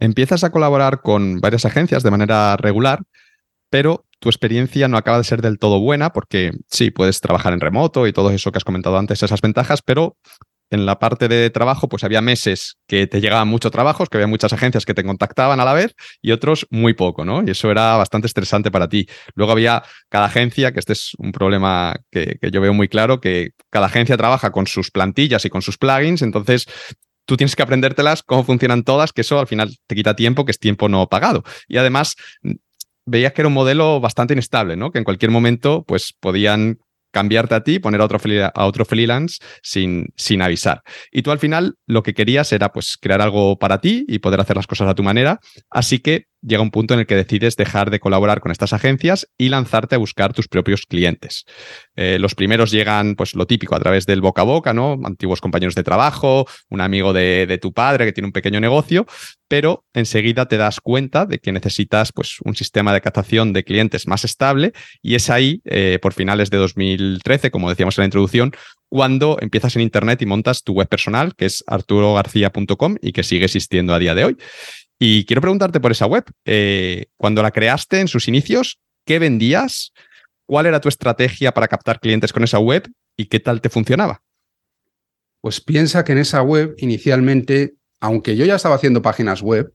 Empiezas 0.00 0.42
a 0.42 0.50
colaborar 0.50 1.00
con 1.00 1.40
varias 1.40 1.64
agencias 1.64 2.02
de 2.02 2.10
manera 2.10 2.56
regular, 2.56 3.04
pero 3.74 4.06
tu 4.20 4.28
experiencia 4.28 4.86
no 4.86 4.96
acaba 4.96 5.18
de 5.18 5.24
ser 5.24 5.42
del 5.42 5.58
todo 5.58 5.80
buena 5.80 6.10
porque 6.12 6.52
sí, 6.70 6.92
puedes 6.92 7.20
trabajar 7.20 7.52
en 7.52 7.60
remoto 7.60 8.06
y 8.06 8.12
todo 8.12 8.30
eso 8.30 8.52
que 8.52 8.58
has 8.58 8.64
comentado 8.64 8.96
antes, 8.96 9.20
esas 9.20 9.40
ventajas, 9.40 9.82
pero 9.82 10.16
en 10.70 10.86
la 10.86 11.00
parte 11.00 11.26
de 11.26 11.50
trabajo, 11.50 11.88
pues 11.88 12.04
había 12.04 12.20
meses 12.20 12.76
que 12.86 13.08
te 13.08 13.20
llegaban 13.20 13.48
muchos 13.48 13.72
trabajos, 13.72 14.08
que 14.08 14.18
había 14.18 14.28
muchas 14.28 14.52
agencias 14.52 14.84
que 14.84 14.94
te 14.94 15.02
contactaban 15.02 15.58
a 15.58 15.64
la 15.64 15.72
vez 15.72 15.96
y 16.22 16.30
otros 16.30 16.68
muy 16.70 16.94
poco, 16.94 17.24
¿no? 17.24 17.42
Y 17.44 17.50
eso 17.50 17.68
era 17.68 17.96
bastante 17.96 18.28
estresante 18.28 18.70
para 18.70 18.88
ti. 18.88 19.08
Luego 19.34 19.50
había 19.50 19.82
cada 20.08 20.26
agencia, 20.26 20.70
que 20.70 20.78
este 20.78 20.92
es 20.92 21.10
un 21.18 21.32
problema 21.32 21.96
que, 22.12 22.38
que 22.40 22.52
yo 22.52 22.60
veo 22.60 22.74
muy 22.74 22.86
claro, 22.86 23.20
que 23.20 23.54
cada 23.70 23.86
agencia 23.86 24.16
trabaja 24.16 24.52
con 24.52 24.68
sus 24.68 24.92
plantillas 24.92 25.44
y 25.46 25.50
con 25.50 25.62
sus 25.62 25.78
plugins, 25.78 26.22
entonces 26.22 26.66
tú 27.24 27.36
tienes 27.36 27.56
que 27.56 27.62
aprendértelas, 27.64 28.22
cómo 28.22 28.44
funcionan 28.44 28.84
todas, 28.84 29.12
que 29.12 29.22
eso 29.22 29.40
al 29.40 29.48
final 29.48 29.74
te 29.88 29.96
quita 29.96 30.14
tiempo, 30.14 30.44
que 30.44 30.52
es 30.52 30.60
tiempo 30.60 30.88
no 30.88 31.08
pagado. 31.08 31.42
Y 31.66 31.78
además 31.78 32.14
veías 33.06 33.32
que 33.32 33.42
era 33.42 33.48
un 33.48 33.54
modelo 33.54 34.00
bastante 34.00 34.34
inestable, 34.34 34.76
¿no? 34.76 34.90
Que 34.90 34.98
en 34.98 35.04
cualquier 35.04 35.30
momento, 35.30 35.84
pues 35.86 36.14
podían 36.18 36.78
cambiarte 37.14 37.54
a 37.54 37.62
ti, 37.62 37.78
poner 37.78 38.00
a 38.00 38.04
otro, 38.04 38.18
a 38.54 38.66
otro 38.66 38.84
freelance 38.84 39.38
sin, 39.62 40.08
sin 40.16 40.42
avisar. 40.42 40.82
Y 41.12 41.22
tú 41.22 41.30
al 41.30 41.38
final 41.38 41.76
lo 41.86 42.02
que 42.02 42.12
querías 42.12 42.52
era 42.52 42.72
pues 42.72 42.98
crear 43.00 43.22
algo 43.22 43.56
para 43.56 43.80
ti 43.80 44.04
y 44.08 44.18
poder 44.18 44.40
hacer 44.40 44.56
las 44.56 44.66
cosas 44.66 44.88
a 44.88 44.94
tu 44.94 45.04
manera. 45.04 45.38
Así 45.70 46.00
que 46.00 46.24
llega 46.46 46.62
un 46.62 46.70
punto 46.70 46.94
en 46.94 47.00
el 47.00 47.06
que 47.06 47.16
decides 47.16 47.56
dejar 47.56 47.90
de 47.90 48.00
colaborar 48.00 48.40
con 48.40 48.52
estas 48.52 48.72
agencias 48.72 49.28
y 49.38 49.48
lanzarte 49.48 49.94
a 49.94 49.98
buscar 49.98 50.32
tus 50.32 50.48
propios 50.48 50.86
clientes. 50.86 51.44
Eh, 51.96 52.18
los 52.20 52.34
primeros 52.34 52.70
llegan, 52.70 53.14
pues 53.14 53.34
lo 53.34 53.46
típico, 53.46 53.74
a 53.74 53.80
través 53.80 54.06
del 54.06 54.20
boca 54.20 54.42
a 54.42 54.44
boca, 54.44 54.72
¿no? 54.72 54.98
Antiguos 55.04 55.40
compañeros 55.40 55.74
de 55.74 55.82
trabajo, 55.82 56.46
un 56.68 56.80
amigo 56.80 57.12
de, 57.12 57.58
tu 57.60 57.72
padre 57.72 58.04
que 58.04 58.12
tiene 58.12 58.26
un 58.26 58.32
pequeño 58.32 58.60
negocio, 58.60 59.06
pero 59.48 59.84
enseguida 59.94 60.46
te 60.46 60.56
das 60.56 60.80
cuenta 60.80 61.24
de 61.26 61.38
que 61.38 61.52
necesitas 61.52 62.12
pues, 62.12 62.38
un 62.44 62.56
sistema 62.56 62.92
de 62.92 63.00
captación 63.00 63.52
de 63.52 63.64
clientes 63.64 64.06
más 64.06 64.24
estable 64.24 64.72
y 65.02 65.14
es 65.14 65.30
ahí, 65.30 65.62
eh, 65.64 65.98
por 66.02 66.12
finales 66.12 66.50
de 66.50 66.58
2013, 66.58 67.50
como 67.50 67.68
decíamos 67.68 67.96
en 67.96 68.02
la 68.02 68.06
introducción, 68.06 68.52
cuando 68.88 69.38
empiezas 69.40 69.74
en 69.76 69.82
Internet 69.82 70.22
y 70.22 70.26
montas 70.26 70.62
tu 70.62 70.72
web 70.72 70.88
personal, 70.88 71.34
que 71.34 71.46
es 71.46 71.64
arturogarcía.com 71.66 72.96
y 73.02 73.12
que 73.12 73.22
sigue 73.22 73.46
existiendo 73.46 73.94
a 73.94 73.98
día 73.98 74.14
de 74.14 74.24
hoy. 74.24 74.36
Y 74.98 75.24
quiero 75.24 75.40
preguntarte 75.40 75.80
por 75.80 75.92
esa 75.92 76.06
web. 76.06 76.24
Eh, 76.44 77.06
cuando 77.16 77.42
la 77.42 77.50
creaste 77.50 78.00
en 78.00 78.08
sus 78.08 78.28
inicios, 78.28 78.78
¿qué 79.04 79.18
vendías? 79.18 79.92
¿Cuál 80.46 80.66
era 80.66 80.80
tu 80.80 80.88
estrategia 80.88 81.52
para 81.52 81.68
captar 81.68 82.00
clientes 82.00 82.32
con 82.32 82.44
esa 82.44 82.58
web 82.58 82.88
y 83.16 83.26
qué 83.26 83.40
tal 83.40 83.60
te 83.60 83.70
funcionaba? 83.70 84.22
Pues 85.40 85.60
piensa 85.60 86.04
que 86.04 86.12
en 86.12 86.18
esa 86.18 86.42
web 86.42 86.74
inicialmente, 86.78 87.74
aunque 88.00 88.36
yo 88.36 88.44
ya 88.44 88.56
estaba 88.56 88.76
haciendo 88.76 89.02
páginas 89.02 89.42
web, 89.42 89.74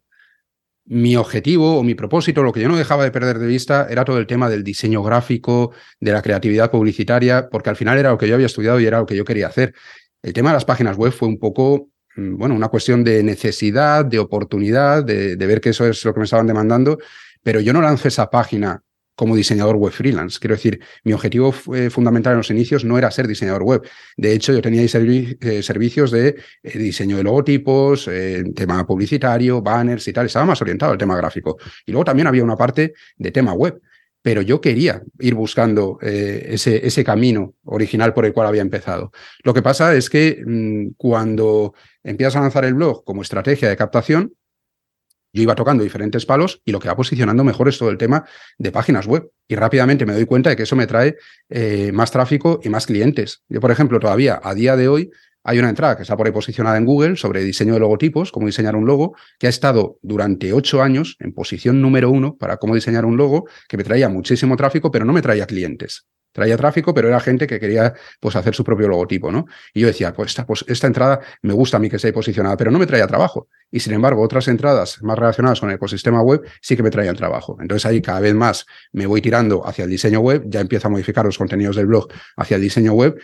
mi 0.85 1.15
objetivo 1.15 1.77
o 1.77 1.83
mi 1.83 1.93
propósito, 1.93 2.41
lo 2.41 2.51
que 2.51 2.61
yo 2.61 2.67
no 2.67 2.75
dejaba 2.75 3.03
de 3.03 3.11
perder 3.11 3.37
de 3.37 3.45
vista, 3.45 3.87
era 3.89 4.03
todo 4.03 4.17
el 4.17 4.25
tema 4.25 4.49
del 4.49 4.63
diseño 4.63 5.03
gráfico, 5.03 5.71
de 5.99 6.11
la 6.11 6.23
creatividad 6.23 6.71
publicitaria, 6.71 7.47
porque 7.49 7.69
al 7.69 7.75
final 7.75 7.99
era 7.99 8.09
lo 8.09 8.17
que 8.17 8.27
yo 8.27 8.33
había 8.33 8.47
estudiado 8.47 8.79
y 8.79 8.87
era 8.87 8.99
lo 8.99 9.05
que 9.05 9.15
yo 9.15 9.23
quería 9.23 9.47
hacer. 9.47 9.75
El 10.23 10.33
tema 10.33 10.49
de 10.49 10.55
las 10.55 10.65
páginas 10.65 10.97
web 10.97 11.11
fue 11.11 11.27
un 11.27 11.37
poco 11.37 11.89
bueno, 12.15 12.55
una 12.55 12.67
cuestión 12.67 13.03
de 13.03 13.23
necesidad, 13.23 14.05
de 14.05 14.19
oportunidad, 14.19 15.03
de, 15.03 15.35
ver 15.35 15.61
que 15.61 15.69
eso 15.69 15.85
es 15.87 16.03
lo 16.03 16.13
que 16.13 16.19
me 16.19 16.25
estaban 16.25 16.47
demandando, 16.47 16.97
pero 17.43 17.59
yo 17.59 17.73
no 17.73 17.81
lancé 17.81 18.09
esa 18.09 18.29
página 18.29 18.83
como 19.15 19.35
diseñador 19.35 19.75
web 19.75 19.91
freelance. 19.91 20.39
Quiero 20.39 20.55
decir, 20.55 20.79
mi 21.03 21.11
objetivo 21.11 21.51
fundamental 21.51 22.33
en 22.33 22.37
los 22.37 22.51
inicios 22.51 22.85
no 22.85 22.97
era 22.97 23.11
ser 23.11 23.27
diseñador 23.27 23.63
web. 23.63 23.81
De 24.15 24.31
hecho, 24.33 24.53
yo 24.53 24.61
tenía 24.61 24.81
eh, 24.81 25.61
servicios 25.61 26.11
de 26.11 26.37
eh, 26.63 26.77
diseño 26.77 27.17
de 27.17 27.23
logotipos, 27.23 28.07
eh, 28.07 28.45
tema 28.55 28.87
publicitario, 28.87 29.61
banners 29.61 30.07
y 30.07 30.13
tal. 30.13 30.27
Estaba 30.27 30.45
más 30.45 30.61
orientado 30.61 30.93
al 30.93 30.97
tema 30.97 31.17
gráfico. 31.17 31.57
Y 31.85 31.91
luego 31.91 32.05
también 32.05 32.27
había 32.27 32.45
una 32.45 32.55
parte 32.55 32.93
de 33.17 33.31
tema 33.31 33.51
web 33.51 33.81
pero 34.29 34.43
yo 34.43 34.61
quería 34.61 35.01
ir 35.17 35.33
buscando 35.33 35.97
eh, 36.03 36.49
ese, 36.51 37.03
camino 37.03 37.55
original 37.63 38.13
por 38.13 38.27
el 38.27 38.31
cual 38.31 38.45
había 38.45 38.61
empezado. 38.61 39.11
Lo 39.43 39.55
que 39.55 39.63
pasa 39.63 39.95
es 39.95 40.07
que 40.07 40.43
mm, 40.45 40.89
cuando 40.97 41.73
empiezas 42.03 42.35
a 42.35 42.41
lanzar 42.41 42.63
el 42.63 42.75
blog 42.75 43.03
como 43.03 43.23
estrategia 43.23 43.67
de 43.67 43.75
captación, 43.75 44.35
yo 45.33 45.41
iba 45.41 45.55
tocando 45.55 45.83
diferentes 45.83 46.27
palos 46.27 46.61
y 46.63 46.71
lo 46.71 46.79
que 46.79 46.89
va 46.89 46.95
posicionando 46.95 47.43
mejor 47.43 47.69
es 47.69 47.79
todo 47.79 47.89
el 47.89 47.97
tema 47.97 48.23
de 48.59 48.71
páginas 48.71 49.07
web. 49.07 49.31
Y 49.47 49.55
rápidamente 49.55 50.05
me 50.05 50.13
doy 50.13 50.27
cuenta 50.27 50.51
de 50.51 50.55
que 50.55 50.61
eso 50.61 50.75
me 50.75 50.85
trae 50.85 51.15
eh, 51.49 51.91
más 51.91 52.11
tráfico 52.11 52.59
y 52.63 52.69
más 52.69 52.85
clientes. 52.85 53.41
Yo, 53.49 53.59
por 53.59 53.71
ejemplo, 53.71 53.99
todavía 53.99 54.39
a 54.43 54.53
día 54.53 54.75
de 54.75 54.89
hoy 54.89 55.09
hay 55.43 55.59
una 55.59 55.69
entrada 55.69 55.95
que 55.95 56.03
está 56.03 56.17
por 56.17 56.27
ahí 56.27 56.33
posicionada 56.33 56.77
en 56.77 56.85
Google 56.85 57.15
sobre 57.15 57.43
diseño 57.43 57.73
de 57.73 57.79
logotipos, 57.79 58.31
cómo 58.31 58.45
diseñar 58.45 58.75
un 58.75 58.85
logo, 58.85 59.15
que 59.37 59.47
ha 59.47 59.49
estado 59.49 59.97
durante 60.01 60.53
ocho 60.53 60.81
años 60.81 61.15
en 61.19 61.33
posición 61.33 61.81
número 61.81 62.09
uno 62.09 62.35
para 62.37 62.57
cómo 62.57 62.75
diseñar 62.75 63.05
un 63.05 63.17
logo, 63.17 63.47
que 63.67 63.77
me 63.77 63.83
traía 63.83 64.09
muchísimo 64.09 64.57
tráfico, 64.57 64.91
pero 64.91 65.05
no 65.05 65.13
me 65.13 65.21
traía 65.21 65.45
clientes. 65.45 66.05
Traía 66.31 66.57
tráfico, 66.57 66.93
pero 66.93 67.07
era 67.07 67.19
gente 67.19 67.47
que 67.47 67.59
quería 67.59 67.95
pues, 68.19 68.35
hacer 68.35 68.53
su 68.53 68.63
propio 68.63 68.87
logotipo, 68.87 69.31
¿no? 69.31 69.45
Y 69.73 69.81
yo 69.81 69.87
decía, 69.87 70.13
pues 70.13 70.29
esta, 70.29 70.45
pues 70.45 70.63
esta 70.67 70.85
entrada 70.85 71.19
me 71.41 71.53
gusta 71.53 71.77
a 71.77 71.79
mí 71.79 71.89
que 71.89 71.95
esté 71.95 72.13
posicionada, 72.13 72.55
pero 72.55 72.69
no 72.69 72.77
me 72.77 72.85
traía 72.85 73.07
trabajo. 73.07 73.47
Y 73.71 73.79
sin 73.79 73.93
embargo, 73.93 74.21
otras 74.21 74.47
entradas 74.47 75.01
más 75.01 75.17
relacionadas 75.17 75.59
con 75.59 75.69
el 75.69 75.75
ecosistema 75.77 76.21
web 76.21 76.41
sí 76.61 76.75
que 76.75 76.83
me 76.83 76.91
traían 76.91 77.15
trabajo. 77.15 77.57
Entonces 77.59 77.85
ahí 77.87 77.99
cada 78.01 78.19
vez 78.19 78.35
más 78.35 78.67
me 78.91 79.07
voy 79.07 79.21
tirando 79.21 79.65
hacia 79.67 79.85
el 79.85 79.89
diseño 79.89 80.19
web, 80.19 80.43
ya 80.45 80.59
empiezo 80.61 80.87
a 80.87 80.91
modificar 80.91 81.25
los 81.25 81.37
contenidos 81.37 81.75
del 81.75 81.87
blog 81.87 82.07
hacia 82.37 82.55
el 82.55 82.61
diseño 82.61 82.93
web 82.93 83.19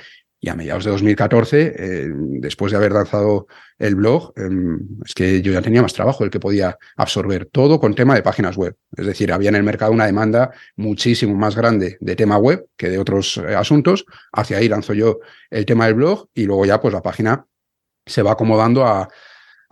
y 0.46 0.50
a 0.50 0.56
mediados 0.56 0.84
de 0.84 0.92
2014, 0.92 1.74
eh, 1.76 2.08
después 2.14 2.72
de 2.72 2.78
haber 2.78 2.92
lanzado 2.92 3.48
el 3.80 3.96
blog, 3.96 4.32
em, 4.36 4.80
es 5.04 5.16
que 5.16 5.42
yo 5.42 5.52
ya 5.52 5.64
tenía 5.64 5.82
más 5.82 5.94
trabajo, 5.94 6.24
el 6.24 6.30
que 6.30 6.40
podía 6.40 6.78
absorber 6.98 7.48
todo 7.48 7.80
con 7.80 7.96
tema 7.96 8.14
de 8.14 8.22
páginas 8.22 8.56
web. 8.56 8.76
Es 8.96 9.08
decir, 9.08 9.34
había 9.34 9.50
en 9.50 9.56
el 9.56 9.64
mercado 9.64 9.92
una 9.92 10.06
demanda 10.06 10.52
muchísimo 10.76 11.34
más 11.34 11.56
grande 11.56 11.98
de 12.00 12.16
tema 12.16 12.38
web 12.38 12.68
que 12.78 12.90
de 12.90 13.00
otros 13.00 13.38
eh, 13.38 13.56
asuntos. 13.56 14.06
Hacia 14.32 14.58
ahí 14.58 14.70
lanzo 14.70 14.94
yo 14.94 15.18
el 15.50 15.66
tema 15.66 15.88
del 15.88 15.96
blog 15.96 16.28
y 16.36 16.46
luego 16.46 16.64
ya 16.68 16.80
pues 16.80 16.94
la 16.94 17.02
página 17.02 17.48
se 18.06 18.22
va 18.22 18.34
acomodando 18.34 18.86
a, 18.86 19.10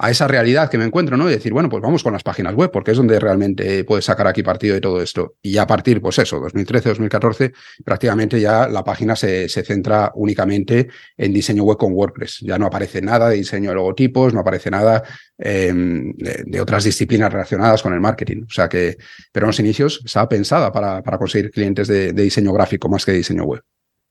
a 0.04 0.10
esa 0.12 0.28
realidad 0.28 0.70
que 0.70 0.78
me 0.78 0.84
encuentro, 0.84 1.16
¿no? 1.16 1.30
Y 1.30 1.32
decir, 1.32 1.54
bueno, 1.54 1.70
pues 1.70 1.82
vamos 1.82 2.04
con 2.04 2.12
las 2.12 2.24
páginas 2.24 2.54
web, 2.56 2.72
porque 2.72 2.92
es 2.92 2.98
donde 2.98 3.18
realmente 3.22 3.86
puedes 3.86 4.04
sacar 4.04 4.28
aquí 4.28 4.44
partido 4.44 4.76
de 4.76 4.82
todo 4.82 5.02
esto. 5.02 5.38
Y 5.42 5.56
a 5.56 5.66
partir, 5.66 6.02
pues 6.02 6.20
eso, 6.20 6.42
2013, 6.42 6.90
2014, 6.90 7.54
prácticamente 7.86 8.38
ya 8.38 8.68
la 8.68 8.84
página 8.84 9.16
se, 9.16 9.48
se 9.48 9.64
centra 9.64 10.12
únicamente 10.16 10.90
en 11.16 11.32
diseño 11.32 11.64
web 11.64 11.78
con 11.78 11.94
WordPress. 11.94 12.40
Ya 12.42 12.60
no 12.60 12.66
aparece 12.66 13.02
nada 13.02 13.30
de 13.30 13.38
diseño 13.38 13.70
de 13.70 13.76
logotipos, 13.76 14.34
no 14.34 14.42
aparece 14.42 14.70
nada 14.70 15.04
em, 15.38 16.12
de, 16.18 16.60
otras 16.60 16.84
disciplinas 16.84 17.32
relacionadas 17.32 17.82
con 17.82 17.94
el 17.94 18.02
marketing. 18.02 18.44
O 18.44 18.52
sea 18.52 18.68
que, 18.68 18.98
pero 19.32 19.46
en 19.46 19.52
los 19.52 19.60
inicios 19.62 20.02
estaba 20.04 20.28
pensada 20.28 20.70
para, 20.74 21.02
para 21.02 21.18
conseguir 21.18 21.50
clientes 21.50 21.88
de, 21.88 22.12
de 22.12 22.24
diseño 22.24 22.52
gráfico 22.52 22.90
más 22.90 23.06
que 23.06 23.14
de 23.14 23.20
diseño 23.20 23.46
web. 23.46 23.64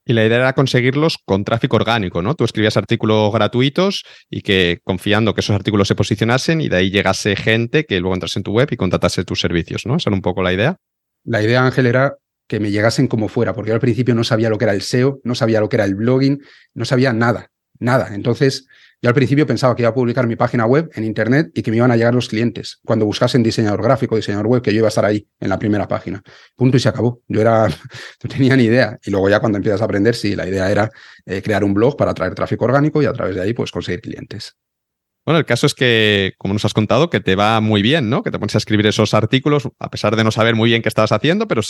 Y 0.05 0.13
la 0.13 0.25
idea 0.25 0.37
era 0.37 0.53
conseguirlos 0.53 1.17
con 1.23 1.45
tráfico 1.45 1.77
orgánico, 1.77 2.21
¿no? 2.21 2.35
Tú 2.35 2.43
escribías 2.43 2.75
artículos 2.75 3.31
gratuitos 3.31 4.03
y 4.29 4.41
que 4.41 4.79
confiando 4.83 5.33
que 5.33 5.41
esos 5.41 5.55
artículos 5.55 5.87
se 5.87 5.95
posicionasen 5.95 6.59
y 6.61 6.69
de 6.69 6.77
ahí 6.77 6.91
llegase 6.91 7.35
gente 7.35 7.85
que 7.85 7.99
luego 7.99 8.15
entrase 8.15 8.39
en 8.39 8.43
tu 8.43 8.51
web 8.51 8.67
y 8.71 8.77
contratase 8.77 9.23
tus 9.23 9.39
servicios, 9.39 9.85
¿no? 9.85 9.95
Esa 9.95 10.09
era 10.09 10.15
un 10.15 10.21
poco 10.21 10.43
la 10.43 10.53
idea. 10.53 10.77
La 11.23 11.41
idea, 11.41 11.65
Ángel, 11.65 11.85
era 11.85 12.17
que 12.47 12.59
me 12.59 12.71
llegasen 12.71 13.07
como 13.07 13.29
fuera, 13.29 13.53
porque 13.53 13.69
yo 13.69 13.75
al 13.75 13.79
principio 13.79 14.13
no 14.13 14.23
sabía 14.23 14.49
lo 14.49 14.57
que 14.57 14.65
era 14.65 14.73
el 14.73 14.81
SEO, 14.81 15.21
no 15.23 15.35
sabía 15.35 15.61
lo 15.61 15.69
que 15.69 15.77
era 15.77 15.85
el 15.85 15.95
blogging, 15.95 16.41
no 16.73 16.83
sabía 16.83 17.13
nada, 17.13 17.49
nada. 17.79 18.13
Entonces, 18.13 18.67
yo 19.03 19.09
al 19.09 19.15
principio 19.15 19.45
pensaba 19.45 19.75
que 19.75 19.81
iba 19.81 19.89
a 19.89 19.93
publicar 19.93 20.25
mi 20.27 20.37
página 20.37 20.65
web 20.65 20.89
en 20.95 21.03
Internet 21.03 21.51
y 21.53 21.61
que 21.61 21.71
me 21.71 21.75
iban 21.75 21.91
a 21.91 21.97
llegar 21.97 22.15
los 22.15 22.29
clientes 22.29 22.79
cuando 22.85 23.05
buscasen 23.05 23.43
diseñador 23.43 23.83
gráfico, 23.83 24.15
diseñador 24.15 24.47
web, 24.47 24.61
que 24.61 24.71
yo 24.71 24.77
iba 24.77 24.87
a 24.87 24.95
estar 24.95 25.03
ahí 25.03 25.27
en 25.41 25.49
la 25.49 25.59
primera 25.59 25.89
página. 25.89 26.23
Punto 26.55 26.77
y 26.77 26.79
se 26.79 26.87
acabó. 26.87 27.21
Yo 27.27 27.41
era, 27.41 27.67
no 28.23 28.29
tenía 28.29 28.55
ni 28.55 28.63
idea. 28.63 28.97
Y 29.03 29.11
luego 29.11 29.29
ya 29.29 29.41
cuando 29.41 29.57
empiezas 29.57 29.81
a 29.81 29.85
aprender, 29.85 30.15
sí, 30.15 30.37
la 30.37 30.47
idea 30.47 30.71
era 30.71 30.89
eh, 31.25 31.41
crear 31.41 31.65
un 31.65 31.73
blog 31.73 31.97
para 31.97 32.11
atraer 32.11 32.33
tráfico 32.33 32.63
orgánico 32.63 33.01
y 33.01 33.05
a 33.05 33.11
través 33.11 33.35
de 33.35 33.41
ahí 33.41 33.53
pues 33.53 33.71
conseguir 33.71 33.99
clientes. 33.99 34.55
Bueno, 35.25 35.39
el 35.39 35.45
caso 35.45 35.67
es 35.67 35.73
que, 35.73 36.33
como 36.37 36.53
nos 36.53 36.63
has 36.63 36.73
contado, 36.73 37.09
que 37.09 37.19
te 37.19 37.35
va 37.35 37.59
muy 37.59 37.81
bien, 37.81 38.09
¿no? 38.09 38.23
Que 38.23 38.31
te 38.31 38.39
pones 38.39 38.55
a 38.55 38.57
escribir 38.57 38.87
esos 38.87 39.13
artículos, 39.13 39.69
a 39.79 39.89
pesar 39.89 40.15
de 40.15 40.23
no 40.23 40.31
saber 40.31 40.55
muy 40.55 40.69
bien 40.69 40.81
qué 40.81 40.89
estabas 40.89 41.11
haciendo, 41.11 41.47
pero 41.49 41.61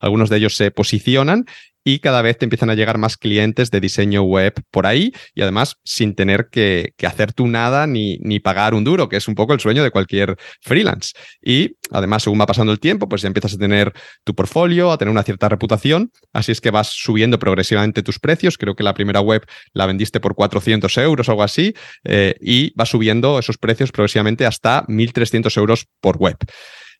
algunos 0.00 0.28
de 0.28 0.36
ellos 0.36 0.54
se 0.56 0.70
posicionan 0.70 1.46
y 1.84 1.98
cada 1.98 2.22
vez 2.22 2.38
te 2.38 2.46
empiezan 2.46 2.70
a 2.70 2.74
llegar 2.74 2.98
más 2.98 3.16
clientes 3.18 3.70
de 3.70 3.80
diseño 3.80 4.22
web 4.22 4.54
por 4.70 4.86
ahí 4.86 5.12
y 5.34 5.42
además 5.42 5.76
sin 5.84 6.14
tener 6.14 6.48
que, 6.50 6.94
hacer 7.06 7.34
tú 7.34 7.46
nada 7.46 7.86
ni, 7.86 8.18
pagar 8.40 8.74
un 8.74 8.84
duro, 8.84 9.08
que 9.08 9.16
es 9.16 9.28
un 9.28 9.34
poco 9.34 9.52
el 9.52 9.60
sueño 9.60 9.84
de 9.84 9.90
cualquier 9.90 10.36
freelance. 10.60 11.12
Y 11.42 11.76
además, 11.90 12.22
según 12.22 12.40
va 12.40 12.46
pasando 12.46 12.72
el 12.72 12.80
tiempo, 12.80 13.08
pues 13.08 13.22
ya 13.22 13.28
empiezas 13.28 13.54
a 13.54 13.58
tener 13.58 13.92
tu 14.24 14.34
portfolio, 14.34 14.90
a 14.90 14.98
tener 14.98 15.12
una 15.12 15.22
cierta 15.22 15.48
reputación, 15.48 16.10
así 16.32 16.52
es 16.52 16.60
que 16.60 16.70
vas 16.70 16.88
subiendo 16.88 17.38
progresivamente 17.38 18.02
tus 18.02 18.18
precios. 18.18 18.56
Creo 18.56 18.74
que 18.74 18.82
la 18.82 18.94
primera 18.94 19.20
web 19.20 19.44
la 19.72 19.86
vendiste 19.86 20.20
por 20.20 20.34
400 20.34 20.96
euros 20.98 21.28
o 21.28 21.32
algo 21.32 21.42
así 21.42 21.74
eh, 22.04 22.34
y 22.40 22.72
vas 22.74 22.88
subiendo 22.88 23.38
esos 23.38 23.58
precios 23.58 23.92
progresivamente 23.92 24.46
hasta 24.46 24.86
1.300 24.86 25.56
euros 25.58 25.86
por 26.00 26.16
web. 26.16 26.36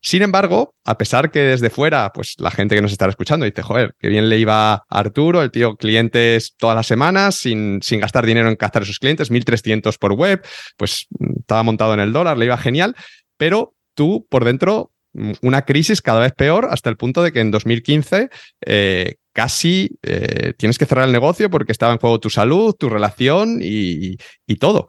Sin 0.05 0.21
embargo, 0.21 0.75
a 0.85 0.99
pesar 0.99 1.31
que 1.31 1.39
desde 1.39 1.71
fuera, 1.71 2.13
pues 2.13 2.35
la 2.37 2.51
gente 2.51 2.75
que 2.75 2.83
nos 2.83 2.93
está 2.93 3.09
escuchando 3.09 3.47
dice, 3.47 3.63
joder, 3.63 3.95
qué 3.99 4.09
bien 4.09 4.29
le 4.29 4.39
iba 4.39 4.85
Arturo, 4.91 5.43
el 5.43 5.51
tío 5.51 5.77
clientes 5.77 6.55
todas 6.59 6.77
las 6.77 6.87
semanas 6.87 7.37
sin, 7.37 7.81
sin 7.81 8.01
gastar 8.01 8.27
dinero 8.27 8.51
en 8.51 8.57
captar 8.57 8.83
a 8.83 8.85
sus 8.85 8.99
clientes, 8.99 9.31
1.300 9.31 9.97
por 9.99 10.13
web, 10.13 10.45
pues 10.77 11.07
estaba 11.39 11.63
montado 11.63 11.95
en 11.95 12.01
el 12.01 12.13
dólar, 12.13 12.37
le 12.37 12.45
iba 12.45 12.59
genial, 12.59 12.95
pero 13.39 13.75
tú 13.95 14.27
por 14.29 14.45
dentro 14.45 14.93
una 15.41 15.63
crisis 15.63 16.03
cada 16.03 16.21
vez 16.21 16.33
peor 16.33 16.69
hasta 16.71 16.91
el 16.91 16.99
punto 16.99 17.23
de 17.23 17.33
que 17.33 17.41
en 17.41 17.51
2015 17.51 18.29
eh, 18.67 19.15
casi 19.33 19.89
eh, 20.03 20.53
tienes 20.59 20.77
que 20.77 20.85
cerrar 20.85 21.07
el 21.07 21.13
negocio 21.13 21.49
porque 21.49 21.73
estaba 21.73 21.95
en 21.95 21.99
juego 21.99 22.21
tu 22.21 22.29
salud, 22.29 22.75
tu 22.79 22.91
relación 22.91 23.61
y, 23.63 24.19
y 24.47 24.57
todo. 24.57 24.87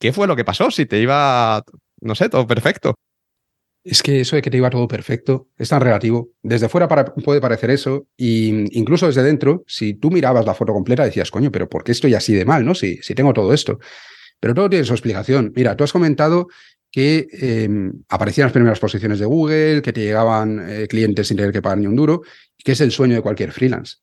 ¿Qué 0.00 0.12
fue 0.12 0.26
lo 0.26 0.34
que 0.34 0.44
pasó? 0.44 0.72
Si 0.72 0.86
te 0.86 0.98
iba, 0.98 1.62
no 2.00 2.16
sé, 2.16 2.28
todo 2.28 2.48
perfecto. 2.48 2.96
Es 3.88 4.02
que 4.02 4.20
eso 4.20 4.34
de 4.34 4.42
que 4.42 4.50
te 4.50 4.56
iba 4.56 4.68
todo 4.68 4.88
perfecto 4.88 5.46
es 5.56 5.68
tan 5.68 5.80
relativo. 5.80 6.30
Desde 6.42 6.68
fuera 6.68 6.88
puede 6.88 7.40
parecer 7.40 7.70
eso, 7.70 8.08
e 8.18 8.66
incluso 8.72 9.06
desde 9.06 9.22
dentro, 9.22 9.62
si 9.68 9.94
tú 9.94 10.10
mirabas 10.10 10.44
la 10.44 10.54
foto 10.54 10.72
completa, 10.72 11.04
decías, 11.04 11.30
coño, 11.30 11.52
pero 11.52 11.68
¿por 11.68 11.84
qué 11.84 11.92
estoy 11.92 12.12
así 12.14 12.34
de 12.34 12.44
mal, 12.44 12.64
no? 12.64 12.74
Si, 12.74 12.96
si 12.96 13.14
tengo 13.14 13.32
todo 13.32 13.54
esto. 13.54 13.78
Pero 14.40 14.54
todo 14.54 14.68
tiene 14.68 14.84
su 14.84 14.92
explicación. 14.92 15.52
Mira, 15.54 15.76
tú 15.76 15.84
has 15.84 15.92
comentado 15.92 16.48
que 16.90 17.28
em, 17.30 17.92
aparecían 18.08 18.46
las 18.46 18.52
primeras 18.52 18.80
posiciones 18.80 19.20
de 19.20 19.26
Google, 19.26 19.82
que 19.82 19.92
te 19.92 20.00
llegaban 20.00 20.68
eh, 20.68 20.88
clientes 20.88 21.28
sin 21.28 21.36
tener 21.36 21.52
que 21.52 21.62
pagar 21.62 21.78
ni 21.78 21.86
un 21.86 21.94
duro, 21.94 22.22
que 22.64 22.72
es 22.72 22.80
el 22.80 22.90
sueño 22.90 23.14
de 23.14 23.22
cualquier 23.22 23.52
freelance. 23.52 23.98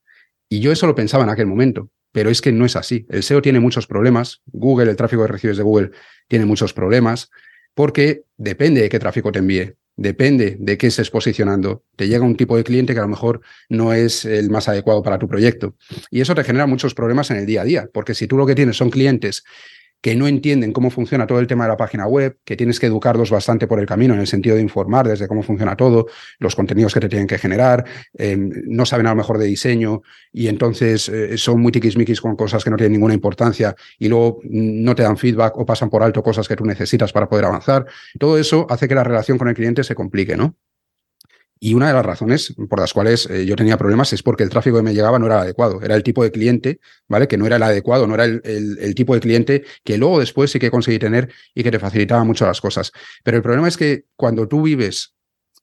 Y 0.47 0.61
yo 0.61 0.71
eso 0.71 0.88
lo 0.88 0.95
pensaba 0.95 1.25
en 1.25 1.29
aquel 1.29 1.47
momento, 1.47 1.89
pero 2.13 2.29
es 2.29 2.39
que 2.39 2.53
no 2.53 2.63
es 2.65 2.77
así. 2.77 3.05
El 3.09 3.21
SEO 3.21 3.41
tiene 3.41 3.59
muchos 3.59 3.86
problemas, 3.86 4.43
Google, 4.45 4.91
el 4.91 4.95
tráfico 4.95 5.23
de 5.23 5.27
recibes 5.27 5.57
de 5.57 5.63
Google 5.63 5.91
tiene 6.29 6.45
muchos 6.45 6.73
problemas, 6.73 7.29
porque 7.74 8.24
depende 8.38 8.82
de 8.82 8.89
qué 8.89 8.99
tráfico 8.99 9.32
te 9.32 9.39
envíe, 9.39 9.76
depende 9.95 10.57
de 10.59 10.78
qué 10.78 10.88
estés 10.88 11.09
posicionando. 11.09 11.84
Te 11.95 12.07
llega 12.07 12.24
un 12.24 12.36
tipo 12.36 12.57
de 12.57 12.63
cliente 12.63 12.93
que 12.93 12.99
a 12.99 13.03
lo 13.03 13.09
mejor 13.09 13.41
no 13.69 13.93
es 13.93 14.26
el 14.26 14.49
más 14.49 14.67
adecuado 14.67 15.03
para 15.03 15.19
tu 15.19 15.28
proyecto. 15.28 15.76
Y 16.09 16.21
eso 16.21 16.36
te 16.36 16.43
genera 16.43 16.65
muchos 16.65 16.93
problemas 16.93 17.32
en 17.32 17.38
el 17.38 17.45
día 17.45 17.61
a 17.61 17.65
día, 17.65 17.89
porque 17.93 18.13
si 18.13 18.28
tú 18.28 18.38
lo 18.38 18.45
que 18.45 18.55
tienes 18.55 18.78
son 18.78 18.89
clientes 18.89 19.43
que 20.04 20.18
no 20.18 20.28
entienden 20.28 20.74
cómo 20.74 20.89
funciona 20.89 21.26
todo 21.26 21.39
el 21.39 21.47
tema 21.47 21.64
de 21.64 21.70
la 21.70 21.78
página 21.78 22.06
web, 22.06 22.38
que 22.43 22.58
tienes 22.58 22.78
que 22.78 22.88
educarlos 22.88 23.32
bastante 23.32 23.68
por 23.68 23.80
el 23.80 23.86
camino 23.86 24.14
en 24.14 24.20
el 24.20 24.28
sentido 24.28 24.58
de 24.58 24.62
informar 24.62 25.08
desde 25.08 25.30
cómo 25.30 25.43
funciona 25.43 25.78
todo, 25.78 26.08
los 26.39 26.58
contenidos 26.58 26.93
que 26.93 26.99
te 26.99 27.08
tienen 27.08 27.26
que 27.26 27.38
generar, 27.38 27.86
em, 28.14 28.51
no 28.68 28.86
saben 28.86 29.08
a 29.08 29.12
lo 29.12 29.16
mejor 29.16 29.38
de 29.38 29.45
diseño 29.45 30.01
y 30.34 30.49
entonces 30.49 31.08
eh, 31.08 31.38
son 31.38 31.62
muy 31.62 31.72
tiquismiquis 31.72 32.20
con 32.20 32.36
cosas 32.36 32.66
que 32.66 32.70
no 32.70 32.76
tienen 32.76 32.91
ninguna 32.91 33.14
importancia 33.14 33.76
y 33.97 34.10
luego 34.10 34.41
no 34.43 34.93
te 34.93 35.04
dan 35.04 35.16
feedback 35.16 35.56
o 35.58 35.66
pasan 35.66 35.89
por 35.89 36.04
alto 36.04 36.22
cosas 36.22 36.49
que 36.49 36.58
tú 36.58 36.66
necesitas 36.66 37.14
para 37.14 37.30
poder 37.30 37.45
avanzar. 37.45 37.86
Todo 38.20 38.38
eso 38.38 38.68
hace 38.70 38.89
que 38.89 38.95
la 38.95 39.06
relación 39.06 39.38
con 39.38 39.47
el 39.47 39.56
cliente 39.56 39.86
se 39.86 39.95
complique, 39.95 40.36
¿no? 40.36 40.58
Y 41.66 41.76
una 41.76 41.88
de 41.88 41.93
las 41.93 42.05
razones 42.05 42.53
por 42.68 42.78
las 42.78 42.91
cuales 42.91 43.26
eh, 43.30 43.45
yo 43.45 43.55
tenía 43.55 43.78
problemas 43.78 44.11
es 44.11 44.22
porque 44.22 44.43
el 44.43 44.49
tráfico 44.49 44.76
que 44.76 44.84
me 44.84 44.93
llegaba 44.93 45.18
no 45.18 45.28
era 45.28 45.36
el 45.36 45.41
adecuado. 45.43 45.82
Era 45.82 45.95
el 45.95 46.03
tipo 46.03 46.22
de 46.22 46.30
cliente, 46.30 46.82
¿vale? 47.07 47.26
Que 47.26 47.38
no 47.38 47.45
era 47.45 47.55
el 47.55 47.64
adecuado, 47.64 48.05
no 48.05 48.16
era 48.16 48.26
el, 48.26 48.93
tipo 48.95 49.14
de 49.14 49.22
cliente 49.22 49.64
que 49.82 49.97
luego 49.97 50.20
después 50.20 50.51
sí 50.51 50.59
que 50.59 50.70
conseguí 50.70 50.99
tener 50.99 51.32
y 51.55 51.64
que 51.64 51.72
te 51.72 51.80
facilitaba 51.80 52.26
mucho 52.26 52.45
las 52.45 52.59
cosas. 52.59 52.91
Pero 53.24 53.38
el 53.38 53.43
problema 53.43 53.70
es 53.70 53.78
que 53.78 54.03
cuando 54.18 54.45
tú 54.45 54.64
vives 54.64 55.16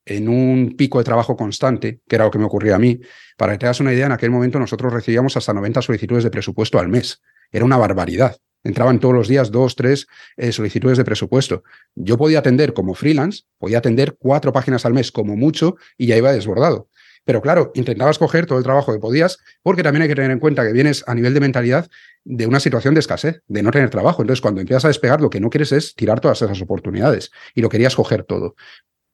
en 0.07 0.30
un 0.30 0.74
pico 0.74 0.96
de 0.96 1.05
trabajo 1.05 1.36
constante, 1.36 2.01
que 2.09 2.16
era 2.16 2.24
lo 2.24 2.30
que 2.30 2.38
me 2.38 2.46
ocurría 2.46 2.76
a 2.76 2.78
mí, 2.78 2.98
para 3.36 3.53
que 3.53 3.59
te 3.59 3.66
hagas 3.66 3.80
una 3.80 3.92
idea, 3.92 4.07
en 4.07 4.12
aquel 4.12 4.30
momento 4.30 4.59
nosotros 4.59 4.94
recibíamos 4.94 5.36
hasta 5.36 5.53
90 5.53 5.82
solicitudes 5.82 6.24
de 6.24 6.30
presupuesto 6.30 6.78
al 6.78 6.88
mes. 6.88 7.20
Era 7.53 7.66
una 7.66 7.76
barbaridad. 7.76 8.38
Entraban 8.62 9.00
todos 9.00 9.14
los 9.14 9.28
días 9.28 9.50
dos, 9.50 9.74
tres 9.76 10.06
eh, 10.36 10.52
solicitudes 10.52 10.98
de 10.98 11.04
presupuesto. 11.04 11.62
Yo 11.94 12.18
podía 12.18 12.40
atender 12.40 12.74
como 12.74 12.94
freelance, 12.94 13.44
podía 13.58 13.78
atender 13.78 14.16
cuatro 14.18 14.52
páginas 14.52 14.84
al 14.84 14.92
mes 14.92 15.11
como 15.11 15.36
mucho 15.36 15.76
y 15.96 16.06
ya 16.06 16.16
iba 16.16 16.32
desbordado. 16.32 16.88
Pero 17.24 17.42
claro, 17.42 17.70
intentabas 17.74 18.18
coger 18.18 18.46
todo 18.46 18.58
el 18.58 18.64
trabajo 18.64 18.92
que 18.92 18.98
podías, 18.98 19.38
porque 19.62 19.82
también 19.82 20.02
hay 20.02 20.08
que 20.08 20.14
tener 20.14 20.30
en 20.30 20.38
cuenta 20.38 20.66
que 20.66 20.72
vienes 20.72 21.04
a 21.06 21.14
nivel 21.14 21.34
de 21.34 21.40
mentalidad 21.40 21.88
de 22.24 22.46
una 22.46 22.61
situación 22.61 22.94
de 22.94 23.00
escasez, 23.00 23.42
de 23.46 23.62
no 23.62 23.70
tener 23.70 23.90
trabajo. 23.90 24.22
Entonces, 24.22 24.40
cuando 24.40 24.61
empiezas 24.61 24.84
a 24.86 24.88
despegar, 24.88 25.20
lo 25.20 25.30
que 25.30 25.40
no 25.40 25.50
quieres 25.50 25.72
es 25.72 25.94
tirar 25.94 26.20
todas 26.20 26.40
esas 26.40 26.61
oportunidades 26.61 27.30
y 27.54 27.61
lo 27.61 27.68
querías 27.68 27.94
coger 27.94 28.24
todo. 28.24 28.56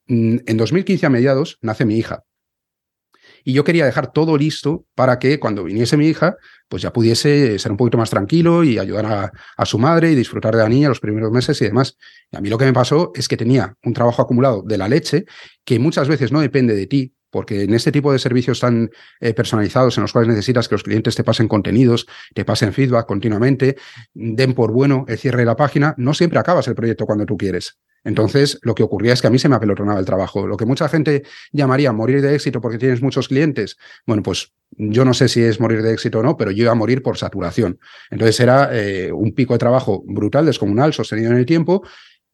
Mm, 0.06 0.38
en 0.46 0.56
2015, 0.56 1.06
a 1.06 1.10
mediados, 1.10 1.58
nace 1.62 1.84
mi 1.84 1.96
hija. 1.96 2.24
Y 3.48 3.52
yo 3.52 3.62
quería 3.62 3.86
dejar 3.86 4.12
todo 4.12 4.36
listo 4.36 4.86
para 4.96 5.20
que 5.20 5.38
cuando 5.38 5.62
viniese 5.62 5.96
mi 5.96 6.08
hija, 6.08 6.36
pues 6.68 6.82
ya 6.82 6.92
pudiese 6.92 7.60
ser 7.60 7.70
un 7.70 7.76
poquito 7.76 7.96
más 7.96 8.10
tranquilo 8.10 8.64
y 8.64 8.76
ayudar 8.76 9.32
a, 9.56 9.64
su 9.64 9.78
madre 9.78 10.10
y 10.10 10.16
disfrutar 10.16 10.56
de 10.56 10.64
la 10.64 10.68
niña 10.68 10.88
los 10.88 10.98
primeros 10.98 11.30
meses 11.30 11.62
y 11.62 11.66
demás. 11.66 11.96
Y 12.32 12.36
a 12.36 12.40
mí 12.40 12.48
lo 12.48 12.58
que 12.58 12.64
me 12.64 12.72
pasó 12.72 13.12
es 13.14 13.28
que 13.28 13.36
tenía 13.36 13.76
un 13.84 13.92
trabajo 13.92 14.20
acumulado 14.20 14.62
de 14.66 14.76
la 14.76 14.88
leche 14.88 15.26
que 15.64 15.78
muchas 15.78 16.08
veces 16.08 16.32
no 16.32 16.40
depende 16.40 16.74
de 16.74 16.88
ti, 16.88 17.14
porque 17.36 17.64
en 17.64 17.74
este 17.74 17.92
tipo 17.92 18.14
de 18.14 18.18
servicios 18.18 18.60
tan 18.60 18.90
eh, 19.20 19.34
personalizados 19.34 19.98
en 19.98 20.00
los 20.00 20.12
cuales 20.12 20.30
necesitas 20.30 20.68
que 20.68 20.74
los 20.74 20.82
clientes 20.82 21.14
te 21.14 21.22
pasen 21.22 21.48
contenidos, 21.48 22.06
te 22.32 22.46
pasen 22.46 22.72
feedback 22.72 23.04
continuamente, 23.04 23.76
den 24.14 24.54
por 24.54 24.72
bueno 24.72 25.04
el 25.06 25.18
cierre 25.18 25.40
de 25.40 25.44
la 25.44 25.54
página, 25.54 25.94
no 25.98 26.14
siempre 26.14 26.38
acabas 26.38 26.66
el 26.66 26.74
proyecto 26.74 27.04
cuando 27.04 27.26
tú 27.26 27.36
quieres. 27.36 27.76
Entonces, 28.04 28.58
lo 28.62 28.74
que 28.74 28.82
ocurría 28.82 29.12
es 29.12 29.20
que 29.20 29.26
a 29.26 29.30
mí 29.30 29.38
se 29.38 29.50
me 29.50 29.56
apelotronaba 29.56 30.00
el 30.00 30.06
trabajo. 30.06 30.46
Lo 30.46 30.56
que 30.56 30.64
mucha 30.64 30.88
gente 30.88 31.24
llamaría 31.52 31.92
morir 31.92 32.22
de 32.22 32.34
éxito 32.34 32.62
porque 32.62 32.78
tienes 32.78 33.02
muchos 33.02 33.28
clientes, 33.28 33.76
bueno, 34.06 34.22
pues 34.22 34.54
yo 34.70 35.04
no 35.04 35.12
sé 35.12 35.28
si 35.28 35.42
es 35.42 35.60
morir 35.60 35.82
de 35.82 35.92
éxito 35.92 36.20
o 36.20 36.22
no, 36.22 36.38
pero 36.38 36.52
yo 36.52 36.62
iba 36.62 36.72
a 36.72 36.74
morir 36.74 37.02
por 37.02 37.18
saturación. 37.18 37.78
Entonces 38.10 38.40
era 38.40 38.70
eh, 38.72 39.12
un 39.12 39.34
pico 39.34 39.52
de 39.52 39.58
trabajo 39.58 40.02
brutal, 40.06 40.46
descomunal, 40.46 40.94
sostenido 40.94 41.32
en 41.32 41.36
el 41.36 41.44
tiempo, 41.44 41.82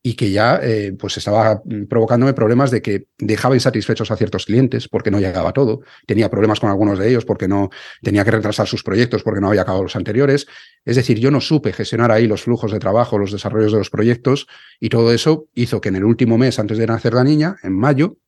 y 0.02 0.14
que 0.14 0.32
ya 0.32 0.58
eh, 0.62 0.94
pues 0.98 1.16
estaba 1.16 1.62
provocándome 1.88 2.34
problemas 2.34 2.72
de 2.72 2.82
que 2.82 3.06
dejaba 3.18 3.54
insatisfechos 3.54 4.10
a 4.10 4.16
ciertos 4.16 4.46
clientes 4.46 4.88
porque 4.88 5.12
no 5.12 5.20
llegaba 5.20 5.52
todo, 5.52 5.82
tenía 6.06 6.28
problemas 6.28 6.58
con 6.58 6.70
algunos 6.70 6.98
de 6.98 7.08
ellos 7.08 7.24
porque 7.24 7.46
no 7.46 7.70
tenía 8.02 8.24
que 8.24 8.32
retrasar 8.32 8.66
sus 8.66 8.82
proyectos 8.82 9.22
porque 9.22 9.40
no 9.40 9.48
había 9.48 9.62
acabado 9.62 9.84
los 9.84 9.94
anteriores. 9.94 10.46
Es 10.84 10.96
decir, 10.96 11.20
yo 11.20 11.30
no 11.30 11.40
supe 11.40 11.72
gestionar 11.72 12.10
ahí 12.10 12.26
los 12.26 12.42
flujos 12.42 12.72
de 12.72 12.80
trabajo, 12.80 13.16
los 13.16 13.30
desarrollos 13.30 13.70
de 13.72 13.78
los 13.78 13.90
proyectos 13.90 14.48
y 14.80 14.88
todo 14.88 15.12
eso 15.12 15.46
hizo 15.54 15.80
que 15.80 15.90
en 15.90 15.96
el 15.96 16.04
último 16.04 16.36
mes 16.36 16.58
antes 16.58 16.78
de 16.78 16.86
nacer 16.86 17.14
la 17.14 17.22
niña, 17.22 17.56
en 17.62 17.78
mayo, 17.78 18.18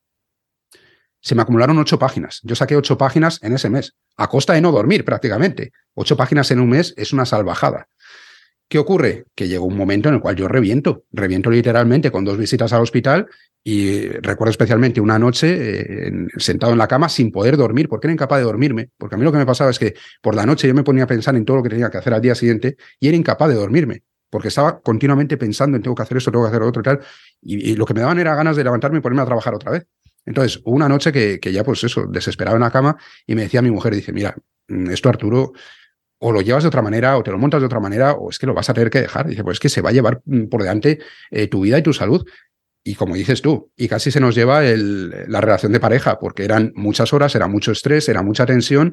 se 1.20 1.34
me 1.34 1.42
acumularon 1.42 1.78
ocho 1.78 1.98
páginas. 1.98 2.40
Yo 2.44 2.54
saqué 2.54 2.76
ocho 2.76 2.98
páginas 2.98 3.40
en 3.42 3.54
ese 3.54 3.70
mes, 3.70 3.96
a 4.16 4.28
costa 4.28 4.52
de 4.52 4.60
no 4.60 4.70
dormir 4.70 5.04
prácticamente. 5.06 5.72
Ocho 5.94 6.16
páginas 6.18 6.50
en 6.50 6.60
un 6.60 6.68
mes 6.68 6.92
es 6.98 7.14
una 7.14 7.24
salvajada. 7.24 7.88
¿Qué 8.74 8.80
ocurre? 8.80 9.26
Que 9.36 9.46
llegó 9.46 9.66
un 9.66 9.76
momento 9.76 10.08
en 10.08 10.16
el 10.16 10.20
cual 10.20 10.34
yo 10.34 10.48
reviento, 10.48 11.04
reviento 11.12 11.48
literalmente 11.48 12.10
con 12.10 12.24
dos 12.24 12.36
visitas 12.36 12.72
al 12.72 12.82
hospital 12.82 13.28
y 13.62 14.08
recuerdo 14.08 14.50
especialmente 14.50 15.00
una 15.00 15.16
noche 15.16 16.08
eh, 16.08 16.12
sentado 16.38 16.72
en 16.72 16.78
la 16.78 16.88
cama 16.88 17.08
sin 17.08 17.30
poder 17.30 17.56
dormir, 17.56 17.88
porque 17.88 18.08
era 18.08 18.14
incapaz 18.14 18.40
de 18.40 18.44
dormirme, 18.46 18.90
porque 18.98 19.14
a 19.14 19.18
mí 19.18 19.22
lo 19.22 19.30
que 19.30 19.38
me 19.38 19.46
pasaba 19.46 19.70
es 19.70 19.78
que 19.78 19.94
por 20.20 20.34
la 20.34 20.44
noche 20.44 20.66
yo 20.66 20.74
me 20.74 20.82
ponía 20.82 21.04
a 21.04 21.06
pensar 21.06 21.36
en 21.36 21.44
todo 21.44 21.58
lo 21.58 21.62
que 21.62 21.68
tenía 21.68 21.88
que 21.88 21.98
hacer 21.98 22.14
al 22.14 22.20
día 22.20 22.34
siguiente 22.34 22.76
y 22.98 23.06
era 23.06 23.16
incapaz 23.16 23.48
de 23.48 23.54
dormirme, 23.54 24.02
porque 24.28 24.48
estaba 24.48 24.80
continuamente 24.80 25.36
pensando 25.36 25.76
en 25.76 25.82
tengo 25.84 25.94
que 25.94 26.02
hacer 26.02 26.16
esto, 26.16 26.32
tengo 26.32 26.42
que 26.42 26.48
hacer 26.48 26.62
otro 26.62 26.80
y 26.80 26.82
tal, 26.82 27.00
y, 27.42 27.76
lo 27.76 27.86
que 27.86 27.94
me 27.94 28.00
daban 28.00 28.18
era 28.18 28.34
ganas 28.34 28.56
de 28.56 28.64
levantarme 28.64 28.98
y 28.98 29.02
ponerme 29.02 29.22
a 29.22 29.26
trabajar 29.26 29.54
otra 29.54 29.70
vez. 29.70 29.86
Entonces, 30.26 30.60
una 30.64 30.88
noche 30.88 31.12
que, 31.12 31.38
que 31.38 31.52
ya 31.52 31.62
pues 31.62 31.84
eso, 31.84 32.08
desesperado 32.08 32.56
en 32.56 32.62
la 32.62 32.72
cama 32.72 32.96
y 33.24 33.36
me 33.36 33.42
decía 33.42 33.62
mi 33.62 33.70
mujer, 33.70 33.94
dice, 33.94 34.12
mira, 34.12 34.34
mm, 34.66 34.90
esto 34.90 35.10
Arturo 35.10 35.52
o 36.18 36.32
lo 36.32 36.40
llevas 36.40 36.64
de 36.64 36.68
otra 36.68 36.82
manera, 36.82 37.16
o 37.18 37.22
te 37.22 37.30
lo 37.30 37.38
montas 37.38 37.60
de 37.60 37.66
otra 37.66 37.80
manera, 37.80 38.12
o 38.12 38.30
es 38.30 38.38
que 38.38 38.46
lo 38.46 38.54
vas 38.54 38.70
a 38.70 38.74
tener 38.74 38.90
que 38.90 39.00
dejar. 39.00 39.28
Dice, 39.28 39.44
pues 39.44 39.56
es 39.56 39.60
que 39.60 39.68
se 39.68 39.80
va 39.80 39.90
a 39.90 39.92
llevar 39.92 40.22
mm, 40.24 40.44
por 40.44 40.62
delante 40.62 40.98
eh, 41.30 41.48
tu 41.48 41.60
vida 41.60 41.78
y 41.78 41.82
tu 41.82 41.92
salud. 41.92 42.24
Y 42.82 42.94
como 42.96 43.14
dices 43.14 43.40
tú, 43.40 43.70
y 43.76 43.88
casi 43.88 44.10
se 44.10 44.20
nos 44.20 44.34
lleva 44.34 44.62
la 44.62 45.40
relación 45.40 45.72
de 45.72 45.80
pareja, 45.80 46.18
porque 46.18 46.44
eran 46.44 46.72
muchas 46.74 47.14
horas, 47.14 47.34
era 47.34 47.48
mucho 47.48 47.72
estrés, 47.72 48.10
era 48.10 48.22
mucha 48.22 48.44
tensión. 48.44 48.92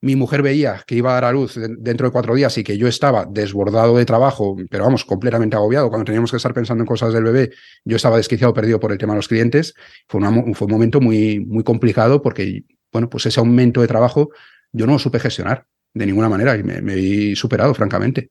Mi 0.00 0.16
mujer 0.16 0.42
veía 0.42 0.82
que 0.84 0.96
iba 0.96 1.12
a 1.12 1.14
dar 1.14 1.26
a 1.26 1.32
luz 1.32 1.54
dentro 1.78 2.08
de 2.08 2.12
cuatro 2.12 2.34
días 2.34 2.58
y 2.58 2.64
que 2.64 2.76
yo 2.76 2.88
estaba 2.88 3.24
desbordado 3.24 3.96
de 3.96 4.04
trabajo, 4.04 4.56
pero 4.68 4.82
vamos, 4.82 5.04
completamente 5.04 5.54
agobiado. 5.54 5.88
Cuando 5.88 6.04
teníamos 6.04 6.32
que 6.32 6.36
estar 6.36 6.52
pensando 6.52 6.82
en 6.82 6.86
cosas 6.86 7.14
del 7.14 7.22
bebé, 7.22 7.50
yo 7.84 7.94
estaba 7.94 8.16
desquiciado, 8.16 8.52
perdido 8.52 8.80
por 8.80 8.90
el 8.90 8.98
tema 8.98 9.12
de 9.12 9.18
los 9.18 9.28
clientes. 9.28 9.74
Fue, 10.08 10.20
un 10.20 10.54
momento 10.68 11.00
muy, 11.00 11.38
muy 11.38 11.62
complicado 11.62 12.22
porque, 12.22 12.64
bueno, 12.92 13.08
pues 13.08 13.26
ese 13.26 13.38
aumento 13.38 13.80
de 13.80 13.86
trabajo 13.86 14.30
yo 14.72 14.86
no 14.86 14.94
lo 14.94 14.98
supe 14.98 15.20
gestionar 15.20 15.66
de 15.94 16.06
ninguna 16.06 16.28
manera 16.28 16.56
y 16.56 16.62
me, 16.62 16.80
vi 16.80 17.36
superado, 17.36 17.74
francamente. 17.74 18.30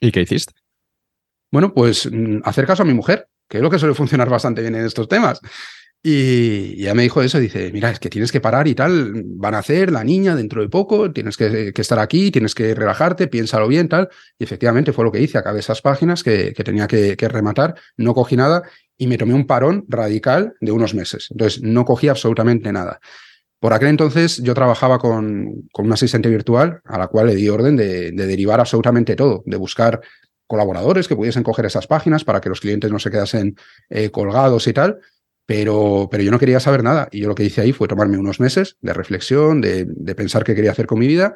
¿Y 0.00 0.12
qué 0.12 0.22
hiciste? 0.22 0.54
Bueno, 1.50 1.72
pues 1.72 2.08
mm, 2.10 2.40
hacer 2.44 2.66
caso 2.66 2.82
a 2.82 2.86
mi 2.86 2.94
mujer, 2.94 3.28
que 3.48 3.58
es 3.58 3.62
lo 3.62 3.70
que 3.70 3.78
suele 3.78 3.94
funcionar 3.94 4.28
bastante 4.28 4.60
bien 4.60 4.74
en 4.74 4.84
estos 4.84 5.08
temas. 5.08 5.40
Y 6.00 6.76
ya 6.76 6.94
me 6.94 7.02
dijo 7.02 7.22
eso, 7.22 7.40
dice, 7.40 7.72
mira, 7.72 7.90
es 7.90 7.98
que 7.98 8.08
tienes 8.08 8.30
que 8.30 8.40
parar 8.40 8.68
y 8.68 8.74
tal, 8.74 9.24
van 9.24 9.54
a 9.54 9.58
hacer 9.58 9.90
la 9.90 10.04
niña 10.04 10.36
dentro 10.36 10.62
de 10.62 10.68
poco, 10.68 11.10
tienes 11.10 11.36
que, 11.36 11.72
estar 11.74 11.98
aquí, 11.98 12.30
tienes 12.30 12.54
que 12.54 12.72
relajarte, 12.74 13.26
piénsalo 13.26 13.66
bien, 13.66 13.88
tal. 13.88 14.08
Y 14.38 14.44
efectivamente 14.44 14.92
fue 14.92 15.04
lo 15.04 15.10
que 15.10 15.20
hice, 15.20 15.38
acabé 15.38 15.58
esas 15.58 15.82
páginas 15.82 16.22
que, 16.22 16.52
tenía 16.52 16.86
que, 16.86 17.16
que, 17.16 17.28
rematar, 17.28 17.74
no 17.96 18.14
cogí 18.14 18.36
nada 18.36 18.62
y 18.96 19.08
me 19.08 19.18
tomé 19.18 19.34
un 19.34 19.46
parón 19.46 19.86
radical 19.88 20.54
de 20.60 20.70
unos 20.70 20.94
meses. 20.94 21.28
Entonces, 21.32 21.62
no 21.62 21.84
cogí 21.84 22.06
absolutamente 22.06 22.72
nada. 22.72 23.00
Por 23.60 23.72
aquel 23.72 23.88
entonces 23.88 24.38
yo 24.42 24.54
trabajaba 24.54 24.98
con, 24.98 25.68
con 25.72 25.86
un 25.86 25.92
asistente 25.92 26.28
virtual 26.28 26.80
a 26.84 26.98
la 26.98 27.08
cual 27.08 27.26
le 27.26 27.34
di 27.34 27.48
orden 27.48 27.76
de, 27.76 28.12
derivar 28.12 28.60
absolutamente 28.60 29.16
todo, 29.16 29.42
de 29.46 29.56
buscar 29.56 30.00
colaboradores 30.46 31.08
que 31.08 31.16
pudiesen 31.16 31.42
coger 31.42 31.66
esas 31.66 31.86
páginas 31.86 32.24
para 32.24 32.40
que 32.40 32.48
los 32.48 32.60
clientes 32.60 32.90
no 32.90 32.98
se 32.98 33.10
quedasen 33.10 33.56
eh, 33.90 34.10
colgados 34.10 34.66
y 34.68 34.72
tal, 34.72 34.98
pero, 35.44 36.08
pero 36.10 36.22
yo 36.22 36.30
no 36.30 36.38
quería 36.38 36.60
saber 36.60 36.84
nada. 36.84 37.08
Y 37.10 37.20
yo 37.20 37.28
lo 37.28 37.34
que 37.34 37.44
hice 37.44 37.60
ahí 37.60 37.72
fue 37.72 37.88
tomarme 37.88 38.16
unos 38.16 38.38
meses 38.38 38.76
de 38.80 38.92
reflexión, 38.92 39.60
de, 39.60 39.86
de 39.86 40.14
pensar 40.14 40.44
qué 40.44 40.54
quería 40.54 40.70
hacer 40.70 40.86
con 40.86 41.00
mi 41.00 41.08
vida 41.08 41.34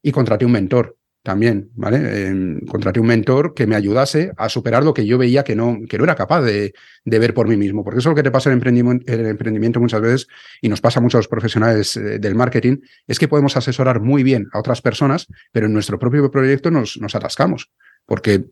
y 0.00 0.12
contraté 0.12 0.44
un 0.44 0.52
mentor. 0.52 0.96
También, 1.24 1.70
¿vale? 1.74 2.60
contraté 2.68 3.00
un 3.00 3.06
mentor 3.06 3.54
que 3.54 3.66
me 3.66 3.74
ayudase 3.74 4.32
a 4.36 4.50
superar 4.50 4.84
lo 4.84 4.92
que 4.92 5.06
yo 5.06 5.16
veía 5.16 5.42
que 5.42 5.56
no, 5.56 5.78
que 5.88 5.96
no 5.96 6.04
era 6.04 6.14
capaz 6.14 6.42
de, 6.42 6.74
de 7.02 7.18
ver 7.18 7.32
por 7.32 7.48
mí 7.48 7.56
mismo, 7.56 7.82
porque 7.82 7.98
eso 7.98 8.10
es 8.10 8.12
lo 8.12 8.14
que 8.14 8.22
te 8.22 8.30
pasa 8.30 8.50
en 8.50 8.54
emprendimiento, 8.54 9.10
el 9.10 9.24
emprendimiento 9.24 9.80
muchas 9.80 10.02
veces 10.02 10.28
y 10.60 10.68
nos 10.68 10.82
pasa 10.82 11.00
a 11.00 11.02
muchos 11.02 11.26
profesionales 11.26 11.96
eh, 11.96 12.18
del 12.18 12.34
marketing, 12.34 12.76
es 13.06 13.18
que 13.18 13.26
podemos 13.26 13.56
asesorar 13.56 14.02
muy 14.02 14.22
bien 14.22 14.48
a 14.52 14.58
otras 14.58 14.82
personas, 14.82 15.26
pero 15.50 15.64
en 15.64 15.72
nuestro 15.72 15.98
propio 15.98 16.30
proyecto 16.30 16.70
nos, 16.70 16.98
nos 16.98 17.14
atascamos, 17.14 17.70
porque 18.04 18.44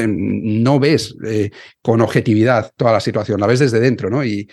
em, 0.00 0.62
no 0.64 0.80
ves 0.80 1.14
eh, 1.24 1.52
con 1.80 2.00
objetividad 2.00 2.72
toda 2.76 2.90
la 2.90 3.00
situación, 3.00 3.38
la 3.38 3.46
ves 3.46 3.60
desde 3.60 3.78
dentro, 3.78 4.10
¿no? 4.10 4.24
Y, 4.24 4.50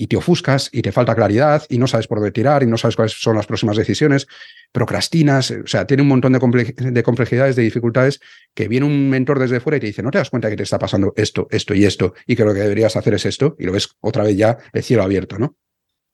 y 0.00 0.06
te 0.06 0.16
ofuscas 0.16 0.70
y 0.72 0.80
te 0.80 0.92
falta 0.92 1.14
claridad 1.14 1.64
y 1.68 1.76
no 1.76 1.88
sabes 1.88 2.06
por 2.06 2.18
dónde 2.18 2.30
tirar 2.30 2.62
y 2.62 2.66
no 2.66 2.78
sabes 2.78 2.94
cuáles 2.94 3.20
son 3.20 3.36
las 3.36 3.46
próximas 3.46 3.76
decisiones, 3.76 4.28
procrastinas, 4.70 5.50
o 5.50 5.66
sea, 5.66 5.86
tiene 5.86 6.02
un 6.02 6.08
montón 6.08 6.32
de, 6.32 7.02
complejidades, 7.02 7.56
de 7.56 7.62
dificultades, 7.62 8.20
que 8.54 8.68
viene 8.68 8.86
un 8.86 9.10
mentor 9.10 9.40
desde 9.40 9.58
fuera 9.58 9.76
y 9.76 9.80
te 9.80 9.86
dice, 9.88 10.02
no 10.02 10.12
te 10.12 10.18
das 10.18 10.30
cuenta 10.30 10.48
que 10.48 10.56
te 10.56 10.62
está 10.62 10.78
pasando 10.78 11.12
esto, 11.16 11.48
esto 11.50 11.74
y 11.74 11.84
esto, 11.84 12.14
y 12.26 12.36
que 12.36 12.44
lo 12.44 12.54
que 12.54 12.60
deberías 12.60 12.96
hacer 12.96 13.14
es 13.14 13.26
esto, 13.26 13.56
y 13.58 13.64
lo 13.64 13.72
ves 13.72 13.96
otra 14.00 14.22
vez 14.22 14.36
ya 14.36 14.56
el 14.72 14.84
cielo 14.84 15.02
abierto, 15.02 15.36
¿no? 15.36 15.56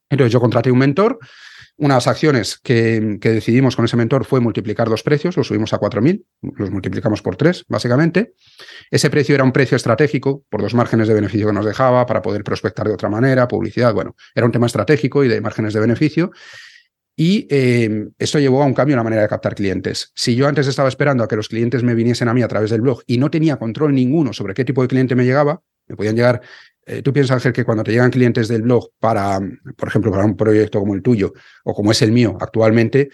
Entonces 0.08 0.32
yo 0.32 0.40
contraté 0.40 0.70
un 0.70 0.78
mentor, 0.78 1.18
unas 1.76 2.06
acciones 2.06 2.58
que, 2.58 3.18
que, 3.20 3.30
decidimos 3.30 3.74
con 3.74 3.84
ese 3.84 3.96
mentor 3.96 4.24
fue 4.24 4.40
multiplicar 4.40 4.88
dos 4.88 5.02
precios, 5.02 5.36
los 5.36 5.48
subimos 5.48 5.72
a 5.72 5.80
4.000, 5.80 6.24
los 6.56 6.70
multiplicamos 6.70 7.20
por 7.20 7.36
tres, 7.36 7.64
básicamente. 7.68 8.34
Ese 8.90 9.10
precio 9.10 9.34
era 9.34 9.44
un 9.44 9.52
precio 9.52 9.76
estratégico 9.76 10.44
por 10.48 10.62
dos 10.62 10.74
márgenes 10.74 11.08
de 11.08 11.14
beneficio 11.14 11.48
que 11.48 11.52
nos 11.52 11.66
dejaba 11.66 12.06
para 12.06 12.22
poder 12.22 12.44
prospectar 12.44 12.86
de 12.86 12.94
otra 12.94 13.08
manera, 13.08 13.48
publicidad, 13.48 13.92
bueno, 13.92 14.14
era 14.34 14.46
un 14.46 14.52
tema 14.52 14.66
estratégico 14.66 15.24
y 15.24 15.28
de 15.28 15.40
márgenes 15.40 15.74
de 15.74 15.80
beneficio. 15.80 16.30
Y 17.16 17.46
eh, 17.48 18.08
esto 18.18 18.40
llevó 18.40 18.62
a 18.62 18.66
un 18.66 18.74
cambio 18.74 18.94
en 18.94 18.98
la 18.98 19.04
manera 19.04 19.22
de 19.22 19.28
captar 19.28 19.54
clientes. 19.54 20.10
Si 20.16 20.34
yo 20.34 20.48
antes 20.48 20.66
estaba 20.66 20.88
esperando 20.88 21.22
a 21.22 21.28
que 21.28 21.36
los 21.36 21.48
clientes 21.48 21.82
me 21.84 21.94
viniesen 21.94 22.28
a 22.28 22.34
mí 22.34 22.42
a 22.42 22.48
través 22.48 22.70
del 22.70 22.80
blog 22.80 23.02
y 23.06 23.18
no 23.18 23.30
tenía 23.30 23.56
control 23.56 23.94
ninguno 23.94 24.32
sobre 24.32 24.54
qué 24.54 24.64
tipo 24.64 24.82
de 24.82 24.88
cliente 24.88 25.14
me 25.14 25.24
llegaba, 25.24 25.62
me 25.86 25.96
podían 25.96 26.16
llegar 26.16 26.40
eh, 26.86 27.02
¿Tú 27.02 27.12
piensas, 27.12 27.36
Ángel, 27.36 27.52
que 27.52 27.64
cuando 27.64 27.82
te 27.82 27.92
llegan 27.92 28.10
clientes 28.10 28.48
del 28.48 28.62
blog 28.62 28.90
para, 28.98 29.40
por 29.76 29.88
ejemplo, 29.88 30.10
para 30.10 30.24
un 30.24 30.36
proyecto 30.36 30.80
como 30.80 30.94
el 30.94 31.02
tuyo 31.02 31.32
o 31.64 31.74
como 31.74 31.92
es 31.92 32.02
el 32.02 32.12
mío 32.12 32.36
actualmente, 32.40 33.10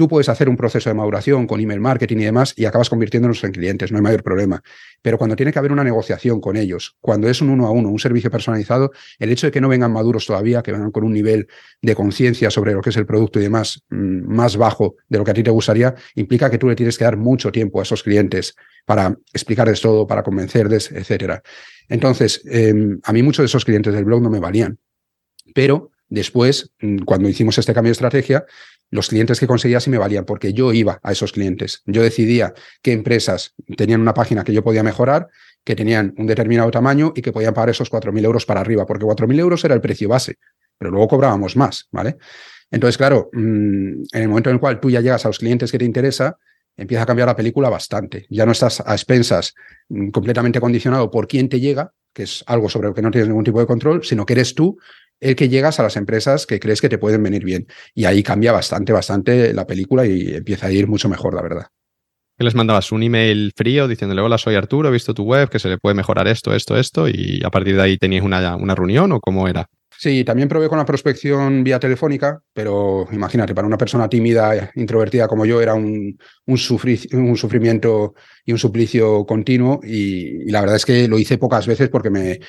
tú 0.00 0.08
puedes 0.08 0.30
hacer 0.30 0.48
un 0.48 0.56
proceso 0.56 0.88
de 0.88 0.94
maduración 0.94 1.46
con 1.46 1.60
email 1.60 1.78
marketing 1.78 2.16
y 2.20 2.24
demás 2.24 2.54
y 2.56 2.64
acabas 2.64 2.88
convirtiéndonos 2.88 3.44
en 3.44 3.52
clientes, 3.52 3.92
no 3.92 3.98
hay 3.98 4.02
mayor 4.02 4.22
problema. 4.22 4.62
Pero 5.02 5.18
cuando 5.18 5.36
tiene 5.36 5.52
que 5.52 5.58
haber 5.58 5.72
una 5.72 5.84
negociación 5.84 6.40
con 6.40 6.56
ellos, 6.56 6.96
cuando 7.02 7.28
es 7.28 7.42
un 7.42 7.50
uno 7.50 7.66
a 7.66 7.70
uno, 7.70 7.90
un 7.90 7.98
servicio 7.98 8.30
personalizado, 8.30 8.92
el 9.18 9.30
hecho 9.30 9.46
de 9.46 9.50
que 9.50 9.60
no 9.60 9.68
vengan 9.68 9.92
maduros 9.92 10.24
todavía, 10.24 10.62
que 10.62 10.72
vengan 10.72 10.90
con 10.90 11.04
un 11.04 11.12
nivel 11.12 11.48
de 11.82 11.94
conciencia 11.94 12.50
sobre 12.50 12.72
lo 12.72 12.80
que 12.80 12.88
es 12.88 12.96
el 12.96 13.04
producto 13.04 13.40
y 13.40 13.42
demás 13.42 13.82
mm, 13.90 14.34
más 14.34 14.56
bajo 14.56 14.96
de 15.06 15.18
lo 15.18 15.24
que 15.26 15.32
a 15.32 15.34
ti 15.34 15.42
te 15.42 15.50
gustaría, 15.50 15.94
implica 16.14 16.50
que 16.50 16.56
tú 16.56 16.66
le 16.66 16.76
tienes 16.76 16.96
que 16.96 17.04
dar 17.04 17.18
mucho 17.18 17.52
tiempo 17.52 17.78
a 17.78 17.82
esos 17.82 18.02
clientes 18.02 18.56
para 18.86 19.14
explicarles 19.34 19.82
todo, 19.82 20.06
para 20.06 20.22
convencerles, 20.22 20.92
etcétera. 20.92 21.42
Entonces, 21.90 22.40
em, 22.46 23.00
a 23.02 23.12
mí 23.12 23.22
muchos 23.22 23.42
de 23.42 23.48
esos 23.48 23.66
clientes 23.66 23.92
del 23.92 24.06
blog 24.06 24.22
no 24.22 24.30
me 24.30 24.40
valían. 24.40 24.78
Pero 25.54 25.90
después, 26.08 26.72
mm, 26.80 27.00
cuando 27.00 27.28
hicimos 27.28 27.58
este 27.58 27.74
cambio 27.74 27.90
de 27.90 27.98
estrategia, 28.00 28.46
los 28.90 29.08
clientes 29.08 29.38
que 29.38 29.46
conseguía 29.46 29.80
sí 29.80 29.90
me 29.90 29.98
valían 29.98 30.24
porque 30.24 30.52
yo 30.52 30.72
iba 30.72 30.98
a 31.02 31.12
esos 31.12 31.32
clientes. 31.32 31.82
Yo 31.86 32.02
decidía 32.02 32.52
qué 32.82 32.92
empresas 32.92 33.54
tenían 33.76 34.00
una 34.00 34.14
página 34.14 34.44
que 34.44 34.52
yo 34.52 34.64
podía 34.64 34.82
mejorar, 34.82 35.28
que 35.64 35.76
tenían 35.76 36.14
un 36.16 36.26
determinado 36.26 36.70
tamaño 36.70 37.12
y 37.14 37.22
que 37.22 37.32
podían 37.32 37.54
pagar 37.54 37.70
esos 37.70 37.90
4.000 37.90 38.24
euros 38.24 38.46
para 38.46 38.60
arriba, 38.60 38.86
porque 38.86 39.04
4.000 39.04 39.38
euros 39.38 39.64
era 39.64 39.74
el 39.74 39.80
precio 39.80 40.08
base, 40.08 40.38
pero 40.76 40.90
luego 40.90 41.08
cobrábamos 41.08 41.56
más, 41.56 41.88
¿vale? 41.92 42.16
Entonces, 42.70 42.96
claro, 42.96 43.30
mm, 43.32 44.02
en 44.12 44.22
el 44.22 44.28
momento 44.28 44.50
en 44.50 44.54
el 44.54 44.60
cual 44.60 44.80
tú 44.80 44.90
ya 44.90 45.00
llegas 45.00 45.24
a 45.24 45.28
los 45.28 45.38
clientes 45.38 45.70
que 45.70 45.78
te 45.78 45.84
interesa, 45.84 46.36
empieza 46.76 47.02
a 47.02 47.06
cambiar 47.06 47.28
la 47.28 47.36
película 47.36 47.68
bastante. 47.68 48.26
Ya 48.30 48.46
no 48.46 48.52
estás 48.52 48.82
a 48.84 48.92
expensas 48.92 49.54
mm, 49.88 50.10
completamente 50.10 50.60
condicionado 50.60 51.10
por 51.10 51.28
quién 51.28 51.48
te 51.48 51.60
llega, 51.60 51.92
que 52.12 52.24
es 52.24 52.42
algo 52.46 52.68
sobre 52.68 52.88
lo 52.88 52.94
que 52.94 53.02
no 53.02 53.10
tienes 53.10 53.28
ningún 53.28 53.44
tipo 53.44 53.60
de 53.60 53.66
control, 53.66 54.04
sino 54.04 54.26
que 54.26 54.32
eres 54.32 54.54
tú 54.54 54.78
el 55.20 55.36
que 55.36 55.48
llegas 55.48 55.78
a 55.78 55.82
las 55.82 55.96
empresas 55.96 56.46
que 56.46 56.58
crees 56.58 56.80
que 56.80 56.88
te 56.88 56.98
pueden 56.98 57.22
venir 57.22 57.44
bien. 57.44 57.66
Y 57.94 58.04
ahí 58.04 58.22
cambia 58.22 58.52
bastante, 58.52 58.92
bastante 58.92 59.52
la 59.52 59.66
película 59.66 60.06
y 60.06 60.34
empieza 60.34 60.66
a 60.66 60.72
ir 60.72 60.88
mucho 60.88 61.08
mejor, 61.08 61.34
la 61.34 61.42
verdad. 61.42 61.66
¿Qué 62.36 62.44
les 62.44 62.54
mandabas? 62.54 62.90
¿Un 62.90 63.02
email 63.02 63.52
frío 63.54 63.86
diciéndole, 63.86 64.22
hola, 64.22 64.38
soy 64.38 64.54
Arturo, 64.54 64.88
he 64.88 64.92
visto 64.92 65.12
tu 65.12 65.24
web, 65.24 65.50
que 65.50 65.58
se 65.58 65.68
le 65.68 65.76
puede 65.76 65.94
mejorar 65.94 66.26
esto, 66.26 66.54
esto, 66.54 66.78
esto? 66.78 67.06
Y 67.06 67.42
a 67.44 67.50
partir 67.50 67.76
de 67.76 67.82
ahí 67.82 67.98
tenías 67.98 68.24
una, 68.24 68.56
una 68.56 68.74
reunión 68.74 69.12
o 69.12 69.20
cómo 69.20 69.46
era? 69.46 69.68
Sí, 70.00 70.24
también 70.24 70.48
probé 70.48 70.70
con 70.70 70.78
la 70.78 70.86
prospección 70.86 71.62
vía 71.62 71.78
telefónica, 71.78 72.42
pero 72.54 73.06
imagínate, 73.12 73.54
para 73.54 73.66
una 73.66 73.76
persona 73.76 74.08
tímida, 74.08 74.70
introvertida 74.74 75.28
como 75.28 75.44
yo, 75.44 75.60
era 75.60 75.74
un, 75.74 76.18
un, 76.46 76.58
un 77.12 77.36
sufrimiento 77.36 78.14
y 78.46 78.52
un 78.52 78.58
suplicio 78.58 79.26
continuo. 79.26 79.78
Y, 79.84 80.50
la 80.50 80.62
verdad 80.62 80.76
es 80.76 80.86
que 80.86 81.06
lo 81.06 81.18
hice 81.18 81.36
pocas 81.36 81.66
veces 81.66 81.90
porque 81.90 82.08
me, 82.08 82.40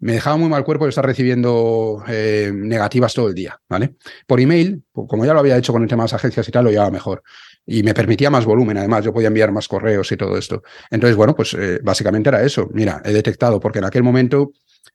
me 0.00 0.14
dejaba 0.14 0.36
muy 0.36 0.48
mal 0.48 0.64
cuerpo 0.64 0.84
de 0.84 0.88
estar 0.88 1.04
recibiendo 1.04 2.02
eh, 2.08 2.50
negativas 2.54 3.12
todo 3.12 3.28
el 3.28 3.34
día, 3.34 3.60
¿vale? 3.68 3.96
Por 4.26 4.40
email, 4.40 4.82
como 4.92 5.24
ya 5.24 5.34
lo 5.34 5.40
había 5.40 5.58
hecho 5.58 5.72
con 5.72 5.82
el 5.82 5.88
tema 5.88 6.02
de 6.02 6.06
las 6.06 6.14
agencias 6.14 6.48
y 6.48 6.50
tal, 6.50 6.64
lo 6.64 6.70
llevaba 6.70 6.90
mejor. 6.90 7.22
Y 7.66 7.82
me 7.82 7.92
permitía 7.92 8.30
más 8.30 8.46
volumen, 8.46 8.78
además, 8.78 9.04
yo 9.04 9.12
podía 9.12 9.28
enviar 9.28 9.52
más 9.52 9.68
correos 9.68 10.10
y 10.10 10.16
todo 10.16 10.38
esto. 10.38 10.62
Entonces, 10.90 11.16
bueno, 11.16 11.34
pues 11.36 11.54
eh, 11.54 11.80
básicamente 11.82 12.30
era 12.30 12.42
eso. 12.42 12.68
Mira, 12.72 13.02
he 13.04 13.12
detectado, 13.12 13.60
porque 13.60 13.78
en 13.78 13.84
aquel 13.84 14.02
momento 14.02 14.52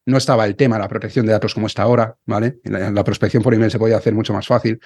no 0.08 0.18
estaba 0.18 0.45
el 0.45 0.56
tema 0.56 0.78
de 0.78 0.82
la 0.82 0.89
protección 0.89 1.26
de 1.26 1.34
datos 1.34 1.53
como 1.53 1.68
está 1.68 1.84
ahora, 1.84 2.18
¿vale? 2.26 2.60
La, 2.64 3.03
prospección 3.03 3.43
por 3.43 3.53
email 3.53 3.72
se 3.72 3.80
podía 3.80 3.97
hacer 3.97 4.14
mucho 4.14 4.34
más 4.34 4.47
fácil. 4.47 4.80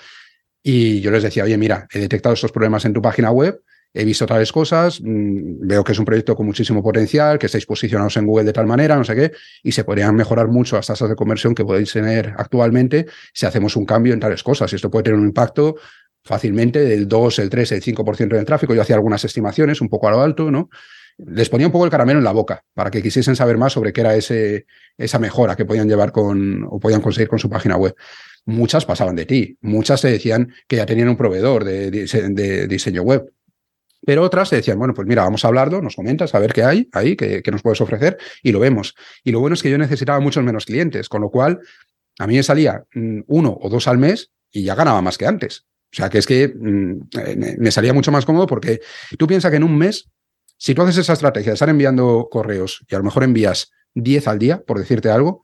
Y 0.62 1.00
yo 1.00 1.12
les 1.12 1.24
decía, 1.24 1.46
oye, 1.46 1.58
mira, 1.58 1.88
he 1.92 2.00
detectado 2.00 2.34
estos 2.34 2.52
problemas 2.52 2.84
en 2.84 2.92
tu 2.92 3.02
página 3.02 3.32
web, 3.32 3.62
he 3.94 4.06
visto 4.06 4.26
tales 4.26 4.52
cosas, 4.52 5.02
mm, 5.02 5.68
veo 5.68 5.84
que 5.84 5.92
es 5.94 6.00
un 6.00 6.06
proyecto 6.06 6.36
con 6.36 6.46
muchísimo 6.46 6.84
potencial, 6.84 7.40
que 7.40 7.48
estáis 7.48 7.66
posicionados 7.66 8.18
en 8.18 8.26
Google 8.26 8.46
de 8.46 8.54
tal 8.54 8.68
manera, 8.68 8.96
no 8.96 9.04
sé 9.04 9.16
qué, 9.16 9.32
y 9.64 9.72
se 9.72 9.84
podrían 9.84 10.16
mejorar 10.16 10.48
mucho 10.48 10.76
las 10.76 10.88
tasas 10.88 11.10
de 11.10 11.16
conversión 11.16 11.56
que 11.56 11.66
podéis 11.66 11.92
tener 11.92 12.34
actualmente 12.38 13.08
si 13.34 13.46
hacemos 13.46 13.76
un 13.76 13.86
cambio 13.86 14.14
en 14.14 14.20
tales 14.20 14.44
cosas. 14.44 14.72
Y 14.72 14.76
esto 14.76 14.90
puede 14.90 15.04
tener 15.04 15.20
un 15.20 15.28
impacto 15.28 15.76
fácilmente 16.24 16.80
del 16.80 17.08
2, 17.08 17.40
el 17.40 17.50
3, 17.50 17.72
el 17.74 17.82
5% 17.82 18.36
del 18.36 18.46
tráfico. 18.46 18.74
Yo 18.76 18.82
hacía 18.82 18.96
algunas 18.96 19.24
estimaciones 19.26 19.82
un 19.82 19.90
poco 19.90 20.08
a 20.08 20.12
lo 20.12 20.22
alto, 20.22 20.52
¿no? 20.52 20.70
les 21.26 21.50
ponía 21.50 21.68
un 21.68 21.74
poco 21.74 21.86
el 21.86 21.92
caramelo 21.92 22.20
en 22.20 22.26
la 22.26 22.32
boca 22.32 22.64
para 22.74 22.90
que 22.90 23.02
quisiesen 23.02 23.36
saber 23.36 23.58
más 23.58 23.74
sobre 23.74 23.92
qué 23.92 24.02
era 24.02 24.16
ese, 24.16 24.66
esa 24.98 25.20
mejora 25.20 25.56
que 25.56 25.66
podían 25.66 25.88
llevar 25.88 26.12
con 26.12 26.66
o 26.70 26.80
podían 26.80 27.02
conseguir 27.02 27.28
con 27.28 27.40
su 27.40 27.50
página 27.50 27.76
web. 27.76 27.96
Muchas 28.46 28.86
pasaban 28.86 29.16
de 29.16 29.26
ti, 29.26 29.58
muchas 29.62 30.02
te 30.02 30.10
decían 30.10 30.54
que 30.68 30.78
ya 30.78 30.86
tenían 30.86 31.10
un 31.10 31.18
proveedor 31.18 31.66
de, 31.66 32.68
diseño 32.68 33.02
web. 33.04 33.32
Pero 34.10 34.24
otras 34.24 34.50
te 34.50 34.56
decían, 34.56 34.80
bueno, 34.80 34.96
pues 34.96 35.08
mira, 35.08 35.22
vamos 35.22 35.46
a 35.46 35.50
hablarlo, 35.50 35.84
nos 35.84 35.96
comentas, 35.96 36.34
a 36.34 36.40
ver 36.40 36.52
qué 36.52 36.64
hay 36.64 36.90
ahí, 36.94 37.16
qué, 37.16 37.44
nos 37.52 37.62
puedes 37.62 37.80
ofrecer, 37.80 38.18
y 38.42 38.52
lo 38.52 38.60
vemos. 38.60 38.96
Y 39.24 39.32
lo 39.32 39.40
bueno 39.40 39.54
es 39.54 39.62
que 39.62 39.70
yo 39.70 39.78
necesitaba 39.78 40.20
muchos 40.20 40.44
menos 40.44 40.66
clientes, 40.66 41.08
con 41.08 41.22
lo 41.22 41.30
cual 41.30 41.60
a 42.18 42.26
mí 42.26 42.36
me 42.36 42.42
salía 42.42 42.86
mm, 42.96 43.20
uno 43.28 43.56
o 43.62 43.70
dos 43.70 43.88
al 43.88 44.00
mes 44.00 44.32
y 44.50 44.64
ya 44.64 44.74
ganaba 44.74 45.04
más 45.04 45.20
que 45.20 45.28
antes. 45.28 45.68
O 45.94 45.96
sea, 45.96 46.10
que 46.10 46.18
es 46.18 46.26
que 46.26 46.48
mm, 46.48 47.02
me 47.60 47.70
salía 47.70 47.94
mucho 47.94 48.12
más 48.12 48.26
cómodo 48.26 48.48
porque 48.48 48.80
tú 49.16 49.28
piensas 49.28 49.52
que 49.52 49.58
en 49.58 49.64
un 49.64 49.78
mes 49.78 50.10
si 50.58 50.74
tú 50.74 50.82
haces 50.82 50.98
esa 50.98 51.14
estrategia 51.14 51.52
de 51.52 51.54
estar 51.54 51.70
enviando 51.70 52.30
correos 52.32 52.84
y 52.90 52.96
a 52.96 52.98
lo 52.98 53.04
mejor 53.04 53.24
envías 53.24 53.74
10 53.94 54.28
al 54.28 54.40
día, 54.40 54.64
por 54.66 54.80
decirte 54.80 55.12
algo, 55.12 55.44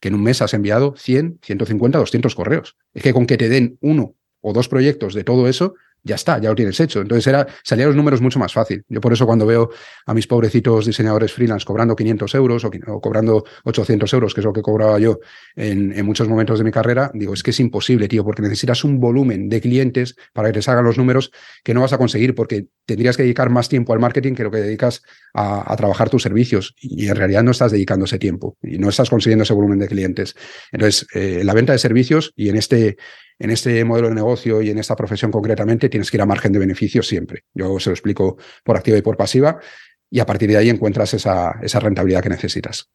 que 0.00 0.08
en 0.08 0.16
un 0.16 0.24
mes 0.24 0.42
has 0.42 0.52
enviado 0.52 0.96
100, 0.96 1.38
150, 1.44 1.96
200 1.96 2.34
correos. 2.34 2.76
Es 2.92 3.04
que 3.04 3.12
con 3.12 3.26
que 3.26 3.36
te 3.36 3.48
den 3.48 3.78
uno 3.80 4.16
o 4.40 4.52
dos 4.52 4.68
proyectos 4.68 5.14
de 5.14 5.22
todo 5.22 5.46
eso, 5.46 5.74
ya 6.02 6.14
está, 6.14 6.38
ya 6.38 6.48
lo 6.48 6.54
tienes 6.54 6.78
hecho. 6.80 7.00
Entonces 7.00 7.26
era, 7.26 7.46
salían 7.62 7.88
los 7.88 7.96
números 7.96 8.20
mucho 8.20 8.38
más 8.38 8.52
fácil. 8.52 8.84
Yo 8.88 9.00
por 9.00 9.12
eso 9.12 9.26
cuando 9.26 9.46
veo 9.46 9.70
a 10.06 10.14
mis 10.14 10.26
pobrecitos 10.26 10.86
diseñadores 10.86 11.32
freelance 11.32 11.64
cobrando 11.64 11.96
500 11.96 12.34
euros 12.34 12.64
o, 12.64 13.00
cobrando 13.00 13.44
800 13.64 14.12
euros, 14.14 14.34
que 14.34 14.40
es 14.40 14.44
lo 14.44 14.52
que 14.52 14.62
cobraba 14.62 14.98
yo 14.98 15.18
en, 15.56 16.04
muchos 16.04 16.28
momentos 16.28 16.58
de 16.58 16.64
mi 16.64 16.70
carrera, 16.70 17.10
digo, 17.14 17.34
es 17.34 17.42
que 17.42 17.50
es 17.50 17.60
imposible, 17.60 18.08
tío, 18.08 18.24
porque 18.24 18.42
necesitas 18.42 18.84
un 18.84 18.98
volumen 18.98 19.48
de 19.48 19.60
clientes 19.60 20.16
para 20.32 20.48
que 20.48 20.54
te 20.54 20.62
salgan 20.62 20.84
los 20.84 20.98
números 20.98 21.30
que 21.62 21.74
no 21.74 21.82
vas 21.82 21.92
a 21.92 21.98
conseguir 21.98 22.34
porque 22.34 22.66
tendrías 22.86 23.16
que 23.16 23.22
dedicar 23.22 23.50
más 23.50 23.68
tiempo 23.68 23.92
al 23.92 24.00
marketing 24.00 24.34
que 24.34 24.42
lo 24.42 24.50
que 24.50 24.58
dedicas 24.58 25.02
a, 25.34 25.72
a 25.72 25.76
trabajar 25.76 26.10
tus 26.10 26.22
servicios 26.22 26.74
y 26.80 27.08
en 27.08 27.16
realidad 27.16 27.42
no 27.42 27.50
estás 27.50 27.72
dedicando 27.72 28.06
ese 28.06 28.18
tiempo 28.18 28.56
y 28.62 28.78
no 28.78 28.88
estás 28.88 29.10
consiguiendo 29.10 29.44
ese 29.44 29.54
volumen 29.54 29.78
de 29.78 29.88
clientes. 29.88 30.34
Entonces, 30.72 31.06
eh, 31.14 31.42
la 31.44 31.54
venta 31.54 31.72
de 31.72 31.78
servicios 31.78 32.32
y 32.36 32.48
en 32.48 32.56
este 32.56 32.96
en 33.40 33.50
este 33.50 33.84
modelo 33.84 34.08
de 34.08 34.14
negocio 34.14 34.62
y 34.62 34.70
en 34.70 34.78
esta 34.78 34.94
profesión 34.94 35.32
concretamente 35.32 35.88
tienes 35.88 36.10
que 36.10 36.18
ir 36.18 36.22
a 36.22 36.26
margen 36.26 36.52
de 36.52 36.58
beneficio 36.58 37.02
siempre. 37.02 37.44
Yo 37.54 37.80
se 37.80 37.90
lo 37.90 37.94
explico 37.94 38.36
por 38.62 38.76
activa 38.76 38.98
y 38.98 39.02
por 39.02 39.16
pasiva 39.16 39.58
y 40.10 40.20
a 40.20 40.26
partir 40.26 40.50
de 40.50 40.58
ahí 40.58 40.68
encuentras 40.68 41.14
esa, 41.14 41.58
esa 41.62 41.80
rentabilidad 41.80 42.22
que 42.22 42.28
necesitas. 42.28 42.90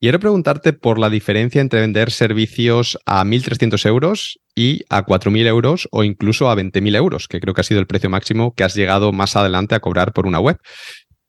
Quiero 0.00 0.18
preguntarte 0.18 0.72
por 0.72 0.98
la 0.98 1.10
diferencia 1.10 1.60
entre 1.60 1.80
vender 1.80 2.10
servicios 2.10 2.98
a 3.04 3.22
1.300 3.22 3.84
euros 3.86 4.40
y 4.54 4.82
a 4.88 5.04
4.000 5.04 5.46
euros 5.46 5.88
o 5.90 6.04
incluso 6.04 6.48
a 6.48 6.56
20.000 6.56 6.96
euros, 6.96 7.28
que 7.28 7.38
creo 7.38 7.52
que 7.52 7.60
ha 7.60 7.64
sido 7.64 7.80
el 7.80 7.86
precio 7.86 8.08
máximo 8.08 8.54
que 8.54 8.64
has 8.64 8.74
llegado 8.74 9.12
más 9.12 9.36
adelante 9.36 9.74
a 9.74 9.80
cobrar 9.80 10.14
por 10.14 10.26
una 10.26 10.40
web. 10.40 10.56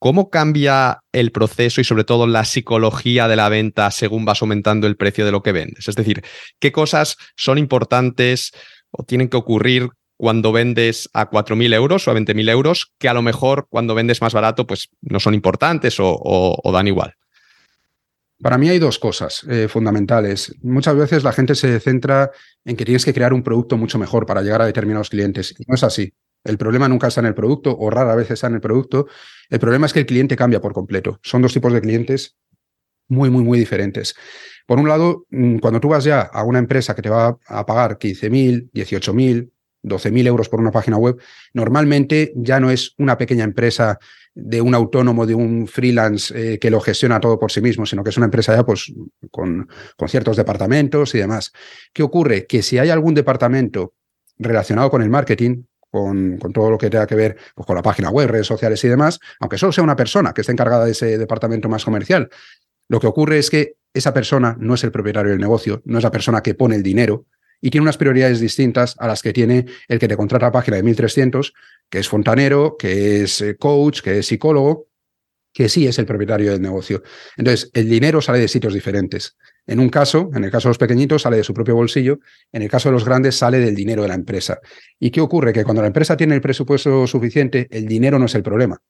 ¿Cómo 0.03 0.31
cambia 0.31 1.03
el 1.11 1.31
proceso 1.31 1.79
y 1.79 1.83
sobre 1.83 2.03
todo 2.03 2.25
la 2.25 2.43
psicología 2.43 3.27
de 3.27 3.35
la 3.35 3.49
venta 3.49 3.91
según 3.91 4.25
vas 4.25 4.41
aumentando 4.41 4.87
el 4.87 4.97
precio 4.97 5.25
de 5.25 5.31
lo 5.31 5.43
que 5.43 5.51
vendes? 5.51 5.87
Es 5.87 5.93
decir, 5.93 6.23
¿qué 6.59 6.71
cosas 6.71 7.17
son 7.35 7.59
importantes 7.59 8.51
o 8.89 9.03
tienen 9.03 9.29
que 9.29 9.37
ocurrir 9.37 9.89
cuando 10.17 10.51
vendes 10.51 11.07
a 11.13 11.29
4.000 11.29 11.75
euros 11.75 12.07
o 12.07 12.11
a 12.11 12.15
20.000 12.15 12.49
euros 12.49 12.91
que 12.97 13.09
a 13.09 13.13
lo 13.13 13.21
mejor 13.21 13.67
cuando 13.69 13.93
vendes 13.93 14.23
más 14.23 14.33
barato 14.33 14.65
pues 14.65 14.89
no 15.01 15.19
son 15.19 15.35
importantes 15.35 15.97
o, 15.99 16.59
dan 16.73 16.87
igual? 16.87 17.13
Para 18.41 18.57
mí 18.57 18.69
hay 18.69 18.79
dos 18.79 18.97
cosas 18.97 19.45
eh, 19.47 19.67
fundamentales. 19.67 20.55
Muchas 20.63 20.95
veces 20.95 21.23
la 21.23 21.31
gente 21.31 21.53
se 21.53 21.79
centra 21.79 22.31
en 22.65 22.75
que 22.75 22.85
tienes 22.85 23.05
que 23.05 23.13
crear 23.13 23.33
un 23.33 23.43
producto 23.43 23.77
mucho 23.77 23.99
mejor 23.99 24.25
para 24.25 24.41
llegar 24.41 24.63
a 24.63 24.65
determinados 24.65 25.11
clientes. 25.11 25.53
No 25.67 25.75
es 25.75 25.83
así. 25.83 26.11
El 26.43 26.57
problema 26.57 26.87
nunca 26.87 27.07
está 27.07 27.21
en 27.21 27.27
el 27.27 27.35
producto 27.35 27.75
o 27.77 27.89
rara 27.89 28.15
vez 28.15 28.31
está 28.31 28.47
en 28.47 28.55
el 28.55 28.61
producto. 28.61 29.07
El 29.49 29.59
problema 29.59 29.85
es 29.85 29.93
que 29.93 29.99
el 29.99 30.05
cliente 30.05 30.35
cambia 30.35 30.61
por 30.61 30.73
completo. 30.73 31.19
Son 31.23 31.41
dos 31.41 31.53
tipos 31.53 31.71
de 31.73 31.81
clientes 31.81 32.37
muy, 33.07 33.29
muy, 33.29 33.43
muy 33.43 33.59
diferentes. 33.59 34.15
Por 34.65 34.79
un 34.79 34.87
lado, 34.87 35.25
mm, 35.29 35.57
cuando 35.57 35.79
tú 35.79 35.89
vas 35.89 36.03
ya 36.03 36.21
a 36.21 36.43
una 36.43 36.59
empresa 36.59 36.95
que 36.95 37.01
te 37.01 37.09
va 37.09 37.37
a 37.47 37.65
pagar 37.65 37.97
15.000, 37.97 38.71
18.000, 38.71 39.51
12.000 39.83 40.27
euros 40.27 40.49
por 40.49 40.59
una 40.59 40.71
página 40.71 40.97
web, 40.97 41.17
normalmente 41.53 42.31
ya 42.35 42.59
no 42.59 42.71
es 42.71 42.93
una 42.97 43.17
pequeña 43.17 43.43
empresa 43.43 43.99
de 44.33 44.61
un 44.61 44.73
autónomo, 44.73 45.25
de 45.25 45.35
un 45.35 45.67
freelance 45.67 46.33
eh, 46.53 46.59
que 46.59 46.69
lo 46.69 46.79
gestiona 46.79 47.19
todo 47.19 47.37
por 47.37 47.51
sí 47.51 47.59
mismo, 47.61 47.85
sino 47.85 48.03
que 48.03 48.11
es 48.11 48.17
una 48.17 48.27
empresa 48.27 48.55
ya 48.55 48.63
pues, 48.63 48.93
con, 49.29 49.67
con 49.97 50.07
ciertos 50.07 50.37
departamentos 50.37 51.13
y 51.15 51.17
demás. 51.17 51.51
¿Qué 51.91 52.03
ocurre? 52.03 52.45
Que 52.45 52.61
si 52.61 52.77
hay 52.77 52.89
algún 52.89 53.13
departamento 53.13 53.93
relacionado 54.37 54.89
con 54.89 55.01
el 55.01 55.09
marketing, 55.09 55.63
con, 55.91 56.39
todo 56.53 56.71
lo 56.71 56.77
que 56.77 56.89
tenga 56.89 57.05
que 57.05 57.15
ver 57.15 57.37
pues, 57.53 57.67
con 57.67 57.75
la 57.75 57.81
página 57.81 58.09
web, 58.09 58.29
redes 58.29 58.47
sociales 58.47 58.83
y 58.83 58.87
demás, 58.87 59.19
aunque 59.39 59.57
solo 59.57 59.71
sea 59.71 59.83
una 59.83 59.95
persona 59.95 60.33
que 60.33 60.41
esté 60.41 60.53
encargada 60.53 60.85
de 60.85 60.91
ese 60.91 61.17
departamento 61.17 61.69
más 61.69 61.85
comercial. 61.85 62.29
Lo 62.87 62.99
que 62.99 63.07
ocurre 63.07 63.37
es 63.37 63.49
que 63.49 63.75
esa 63.93 64.13
persona 64.13 64.55
no 64.59 64.73
es 64.73 64.83
el 64.83 64.91
propietario 64.91 65.31
del 65.31 65.39
negocio, 65.39 65.81
no 65.85 65.97
es 65.97 66.03
la 66.03 66.11
persona 66.11 66.41
que 66.41 66.55
pone 66.55 66.75
el 66.75 66.83
dinero 66.83 67.25
y 67.59 67.69
tiene 67.69 67.83
unas 67.83 67.97
prioridades 67.97 68.39
distintas 68.39 68.95
a 68.97 69.07
las 69.07 69.21
que 69.21 69.33
tiene 69.33 69.65
el 69.87 69.99
que 69.99 70.07
te 70.07 70.17
contrata 70.17 70.47
a 70.47 70.51
página 70.51 70.77
de 70.77 70.83
1300, 70.83 71.53
que 71.89 71.99
es 71.99 72.07
fontanero, 72.07 72.75
que 72.77 73.21
es 73.21 73.41
eh, 73.41 73.55
coach, 73.57 74.01
que 74.01 74.19
es 74.19 74.25
psicólogo, 74.25 74.87
que 75.53 75.69
sí 75.69 75.85
es 75.85 75.99
el 75.99 76.05
propietario 76.05 76.51
del 76.51 76.61
negocio. 76.61 77.03
Entonces, 77.37 77.69
el 77.73 77.89
dinero 77.89 78.21
sale 78.21 78.39
de 78.39 78.47
sitios 78.47 78.73
diferentes. 78.73 79.37
En 79.67 79.79
un 79.79 79.89
caso, 79.89 80.29
en 80.33 80.43
el 80.43 80.51
caso 80.51 80.67
de 80.67 80.71
los 80.71 80.77
pequeñitos, 80.77 81.21
sale 81.21 81.37
de 81.37 81.43
su 81.43 81.53
propio 81.53 81.75
bolsillo, 81.75 82.19
en 82.51 82.63
el 82.63 82.69
caso 82.69 82.89
de 82.89 82.93
los 82.93 83.05
grandes, 83.05 83.37
sale 83.37 83.59
del 83.59 83.75
dinero 83.75 84.01
de 84.01 84.07
la 84.07 84.15
empresa. 84.15 84.59
¿Y 84.99 85.11
qué 85.11 85.21
ocurre? 85.21 85.53
Que 85.53 85.63
cuando 85.63 85.81
la 85.81 85.87
empresa 85.87 86.17
tiene 86.17 86.35
el 86.35 86.41
presupuesto 86.41 87.05
suficiente, 87.07 87.67
el 87.69 87.85
dinero 87.85 88.17
no 88.19 88.25
es 88.25 88.35
el 88.35 88.43
problema. 88.43 88.81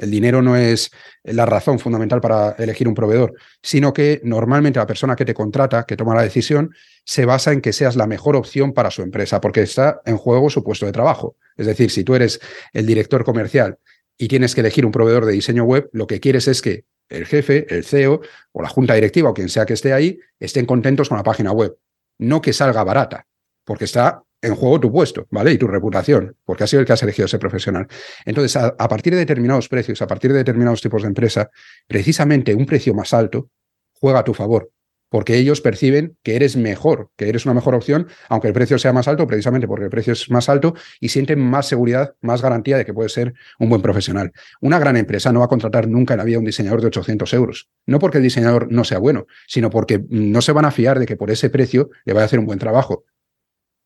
El 0.00 0.10
dinero 0.10 0.40
no 0.40 0.56
es 0.56 0.90
la 1.24 1.44
razón 1.44 1.78
fundamental 1.78 2.22
para 2.22 2.52
elegir 2.52 2.88
un 2.88 2.94
proveedor, 2.94 3.34
sino 3.62 3.92
que 3.92 4.20
normalmente 4.24 4.78
la 4.78 4.86
persona 4.86 5.14
que 5.14 5.26
te 5.26 5.34
contrata, 5.34 5.84
que 5.84 5.96
toma 5.96 6.14
la 6.14 6.22
decisión, 6.22 6.70
se 7.04 7.26
basa 7.26 7.52
en 7.52 7.60
que 7.60 7.74
seas 7.74 7.96
la 7.96 8.06
mejor 8.06 8.34
opción 8.34 8.72
para 8.72 8.90
su 8.90 9.02
empresa, 9.02 9.42
porque 9.42 9.60
está 9.60 10.00
en 10.06 10.16
juego 10.16 10.48
su 10.48 10.64
puesto 10.64 10.86
de 10.86 10.92
trabajo. 10.92 11.36
Es 11.56 11.66
decir, 11.66 11.90
si 11.90 12.02
tú 12.02 12.14
eres 12.14 12.40
el 12.72 12.86
director 12.86 13.24
comercial 13.24 13.76
y 14.16 14.28
tienes 14.28 14.54
que 14.54 14.62
elegir 14.62 14.86
un 14.86 14.92
proveedor 14.92 15.26
de 15.26 15.32
diseño 15.32 15.64
web, 15.64 15.90
lo 15.92 16.06
que 16.06 16.18
quieres 16.18 16.48
es 16.48 16.62
que 16.62 16.84
el 17.10 17.26
jefe, 17.26 17.66
el 17.68 17.84
CEO 17.84 18.20
o 18.52 18.62
la 18.62 18.68
junta 18.68 18.94
directiva 18.94 19.30
o 19.30 19.34
quien 19.34 19.48
sea 19.48 19.66
que 19.66 19.74
esté 19.74 19.92
ahí 19.92 20.18
estén 20.38 20.64
contentos 20.64 21.08
con 21.08 21.18
la 21.18 21.24
página 21.24 21.52
web. 21.52 21.76
No 22.18 22.40
que 22.40 22.52
salga 22.52 22.82
barata, 22.84 23.26
porque 23.64 23.84
está 23.84 24.22
en 24.42 24.54
juego 24.54 24.80
tu 24.80 24.90
puesto, 24.90 25.26
¿vale? 25.30 25.52
Y 25.52 25.58
tu 25.58 25.66
reputación, 25.66 26.36
porque 26.44 26.64
ha 26.64 26.66
sido 26.66 26.80
el 26.80 26.86
que 26.86 26.94
has 26.94 27.02
elegido 27.02 27.26
ese 27.26 27.38
profesional. 27.38 27.86
Entonces, 28.24 28.56
a, 28.56 28.74
a, 28.78 28.88
partir 28.88 29.12
de 29.12 29.18
determinados 29.18 29.68
precios, 29.68 30.00
a 30.00 30.06
partir 30.06 30.32
de 30.32 30.38
determinados 30.38 30.80
tipos 30.80 31.02
de 31.02 31.08
empresa, 31.08 31.50
precisamente 31.86 32.54
un 32.54 32.64
precio 32.64 32.94
más 32.94 33.12
alto 33.12 33.50
juega 33.92 34.20
a 34.20 34.24
tu 34.24 34.32
favor, 34.32 34.70
porque 35.10 35.36
ellos 35.36 35.60
perciben 35.60 36.16
que 36.22 36.36
eres 36.36 36.56
mejor, 36.56 37.10
que 37.16 37.28
eres 37.28 37.44
una 37.44 37.52
mejor 37.52 37.74
opción, 37.74 38.08
aunque 38.28 38.48
el 38.48 38.54
precio 38.54 38.78
sea 38.78 38.94
más 38.94 39.08
alto, 39.08 39.26
precisamente 39.26 39.66
porque 39.66 39.84
el 39.84 39.90
precio 39.90 40.14
es 40.14 40.30
más 40.30 40.48
alto 40.48 40.74
y 41.00 41.10
sienten 41.10 41.40
más 41.40 41.66
seguridad, 41.66 42.14
más 42.22 42.40
garantía 42.40 42.78
de 42.78 42.86
que 42.86 42.94
puedes 42.94 43.12
ser 43.12 43.34
un 43.58 43.68
buen 43.68 43.82
profesional. 43.82 44.32
Una 44.60 44.78
gran 44.78 44.96
empresa 44.96 45.32
no 45.32 45.40
va 45.40 45.46
a 45.46 45.48
contratar 45.48 45.88
nunca 45.88 46.14
en 46.14 46.18
la 46.18 46.24
vida 46.24 46.38
un 46.38 46.44
diseñador 46.44 46.80
de 46.80 46.86
800 46.86 47.34
euros, 47.34 47.68
no 47.86 47.98
porque 47.98 48.18
el 48.18 48.24
diseñador 48.24 48.72
no 48.72 48.84
sea 48.84 48.98
bueno, 48.98 49.26
sino 49.46 49.68
porque 49.68 50.02
no 50.08 50.40
se 50.40 50.52
van 50.52 50.64
a 50.64 50.70
fiar 50.70 50.98
de 50.98 51.06
que 51.06 51.16
por 51.16 51.30
ese 51.30 51.50
precio 51.50 51.90
le 52.04 52.14
vaya 52.14 52.22
a 52.22 52.26
hacer 52.26 52.38
un 52.38 52.46
buen 52.46 52.58
trabajo. 52.58 53.04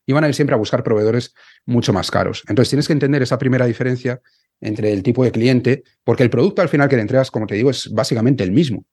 Y 0.07 0.13
van 0.13 0.23
a 0.23 0.27
ir 0.27 0.35
siempre 0.35 0.53
a 0.53 0.59
buscar 0.59 0.83
proveedores 0.83 1.33
mucho 1.65 1.91
más 1.91 2.11
caros. 2.11 2.43
Entonces 2.47 2.69
tienes 2.69 2.85
que 2.85 2.93
entender 2.93 3.23
esa 3.23 3.39
primera 3.39 3.65
diferencia 3.65 4.21
entre 4.61 4.93
el 4.93 5.01
tipo 5.01 5.23
de 5.23 5.31
cliente, 5.31 5.83
porque 6.03 6.21
el 6.21 6.29
producto 6.29 6.61
al 6.61 6.69
final 6.69 6.87
que 6.87 6.95
le 6.95 7.01
entregas, 7.01 7.31
como 7.31 7.47
te 7.47 7.55
digo, 7.55 7.71
es 7.71 7.91
básicamente 7.91 8.43
el 8.43 8.51
mismo. 8.51 8.85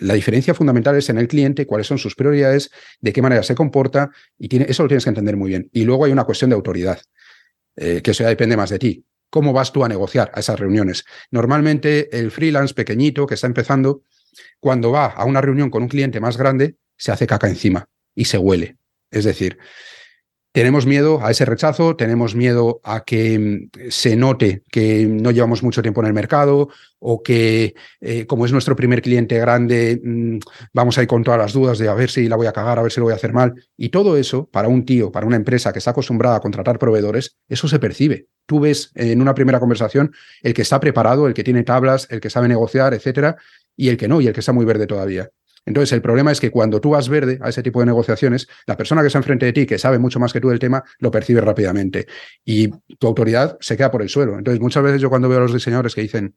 La 0.00 0.14
diferencia 0.14 0.54
fundamental 0.54 0.96
es 0.96 1.08
en 1.08 1.18
el 1.18 1.28
cliente, 1.28 1.66
cuáles 1.66 1.86
son 1.86 1.98
sus 1.98 2.14
prioridades, 2.14 2.70
de 3.00 3.12
qué 3.12 3.22
manera 3.22 3.42
se 3.42 3.54
comporta, 3.54 4.10
y 4.38 4.48
tiene, 4.48 4.66
eso 4.68 4.82
lo 4.82 4.88
tienes 4.88 5.04
que 5.04 5.10
entender 5.10 5.36
muy 5.36 5.50
bien. 5.50 5.68
Y 5.72 5.84
luego 5.84 6.04
hay 6.04 6.12
una 6.12 6.24
cuestión 6.24 6.50
de 6.50 6.56
autoridad, 6.56 7.00
eh, 7.76 8.00
que 8.02 8.10
eso 8.10 8.22
ya 8.22 8.28
depende 8.28 8.56
más 8.56 8.70
de 8.70 8.78
ti. 8.78 9.04
¿Cómo 9.30 9.52
vas 9.52 9.72
tú 9.72 9.84
a 9.84 9.88
negociar 9.88 10.30
a 10.34 10.40
esas 10.40 10.58
reuniones? 10.58 11.04
Normalmente 11.30 12.16
el 12.18 12.30
freelance 12.30 12.74
pequeñito 12.74 13.26
que 13.26 13.34
está 13.34 13.46
empezando, 13.46 14.02
cuando 14.60 14.92
va 14.92 15.06
a 15.06 15.24
una 15.24 15.40
reunión 15.40 15.70
con 15.70 15.82
un 15.82 15.88
cliente 15.88 16.20
más 16.20 16.36
grande, 16.36 16.76
se 16.96 17.12
hace 17.12 17.26
caca 17.26 17.48
encima 17.48 17.88
y 18.14 18.26
se 18.26 18.38
huele. 18.38 18.76
Es 19.10 19.24
decir, 19.24 19.58
tenemos 20.56 20.86
miedo 20.86 21.22
a 21.22 21.30
ese 21.32 21.44
rechazo, 21.44 21.96
tenemos 21.96 22.34
miedo 22.34 22.80
a 22.82 23.04
que 23.04 23.38
mm, 23.38 23.90
se 23.90 24.16
note 24.16 24.62
que 24.70 25.04
no 25.04 25.30
llevamos 25.30 25.62
mucho 25.62 25.82
tiempo 25.82 26.00
en 26.00 26.06
el 26.06 26.14
mercado 26.14 26.70
o 26.98 27.22
que 27.22 27.74
eh, 28.00 28.24
como 28.24 28.46
es 28.46 28.52
nuestro 28.52 28.74
primer 28.74 29.02
cliente 29.02 29.38
grande, 29.38 30.00
mm, 30.02 30.38
vamos 30.72 30.96
a 30.96 31.02
ir 31.02 31.08
con 31.08 31.22
todas 31.22 31.38
las 31.38 31.52
dudas 31.52 31.76
de 31.76 31.90
a 31.90 31.92
ver 31.94 32.08
si 32.08 32.26
la 32.26 32.36
voy 32.36 32.46
a 32.46 32.54
cagar, 32.54 32.78
a 32.78 32.82
ver 32.82 32.90
si 32.90 33.00
lo 33.00 33.04
voy 33.04 33.12
a 33.12 33.16
hacer 33.16 33.34
mal. 33.34 33.52
Y 33.76 33.90
todo 33.90 34.16
eso, 34.16 34.48
para 34.50 34.68
un 34.68 34.86
tío, 34.86 35.12
para 35.12 35.26
una 35.26 35.36
empresa 35.36 35.74
que 35.74 35.78
está 35.78 35.90
acostumbrada 35.90 36.36
a 36.36 36.40
contratar 36.40 36.78
proveedores, 36.78 37.36
eso 37.50 37.68
se 37.68 37.78
percibe. 37.78 38.28
Tú 38.46 38.58
ves 38.58 38.92
en 38.94 39.20
una 39.20 39.34
primera 39.34 39.60
conversación 39.60 40.14
el 40.40 40.54
que 40.54 40.62
está 40.62 40.80
preparado, 40.80 41.26
el 41.26 41.34
que 41.34 41.44
tiene 41.44 41.64
tablas, 41.64 42.06
el 42.08 42.20
que 42.22 42.30
sabe 42.30 42.48
negociar, 42.48 42.94
etcétera, 42.94 43.36
y 43.76 43.90
el 43.90 43.98
que 43.98 44.08
no, 44.08 44.22
y 44.22 44.28
el 44.28 44.32
que 44.32 44.40
está 44.40 44.54
muy 44.54 44.64
verde 44.64 44.86
todavía. 44.86 45.28
Entonces, 45.66 45.92
el 45.92 46.00
problema 46.00 46.30
es 46.30 46.40
que 46.40 46.50
cuando 46.50 46.80
tú 46.80 46.90
vas 46.90 47.08
verde 47.08 47.38
a 47.42 47.48
ese 47.48 47.62
tipo 47.62 47.80
de 47.80 47.86
negociaciones, 47.86 48.48
la 48.66 48.76
persona 48.76 49.02
que 49.02 49.08
está 49.08 49.18
enfrente 49.18 49.46
de 49.46 49.52
ti, 49.52 49.66
que 49.66 49.78
sabe 49.78 49.98
mucho 49.98 50.20
más 50.20 50.32
que 50.32 50.40
tú 50.40 50.48
del 50.48 50.60
tema, 50.60 50.82
lo 51.00 51.10
percibe 51.10 51.40
rápidamente 51.40 52.06
y 52.44 52.68
tu 52.68 53.06
autoridad 53.06 53.58
se 53.60 53.76
queda 53.76 53.90
por 53.90 54.00
el 54.00 54.08
suelo. 54.08 54.38
Entonces, 54.38 54.60
muchas 54.60 54.82
veces 54.82 55.00
yo 55.00 55.10
cuando 55.10 55.28
veo 55.28 55.38
a 55.38 55.42
los 55.42 55.52
diseñadores 55.52 55.94
que 55.94 56.02
dicen, 56.02 56.36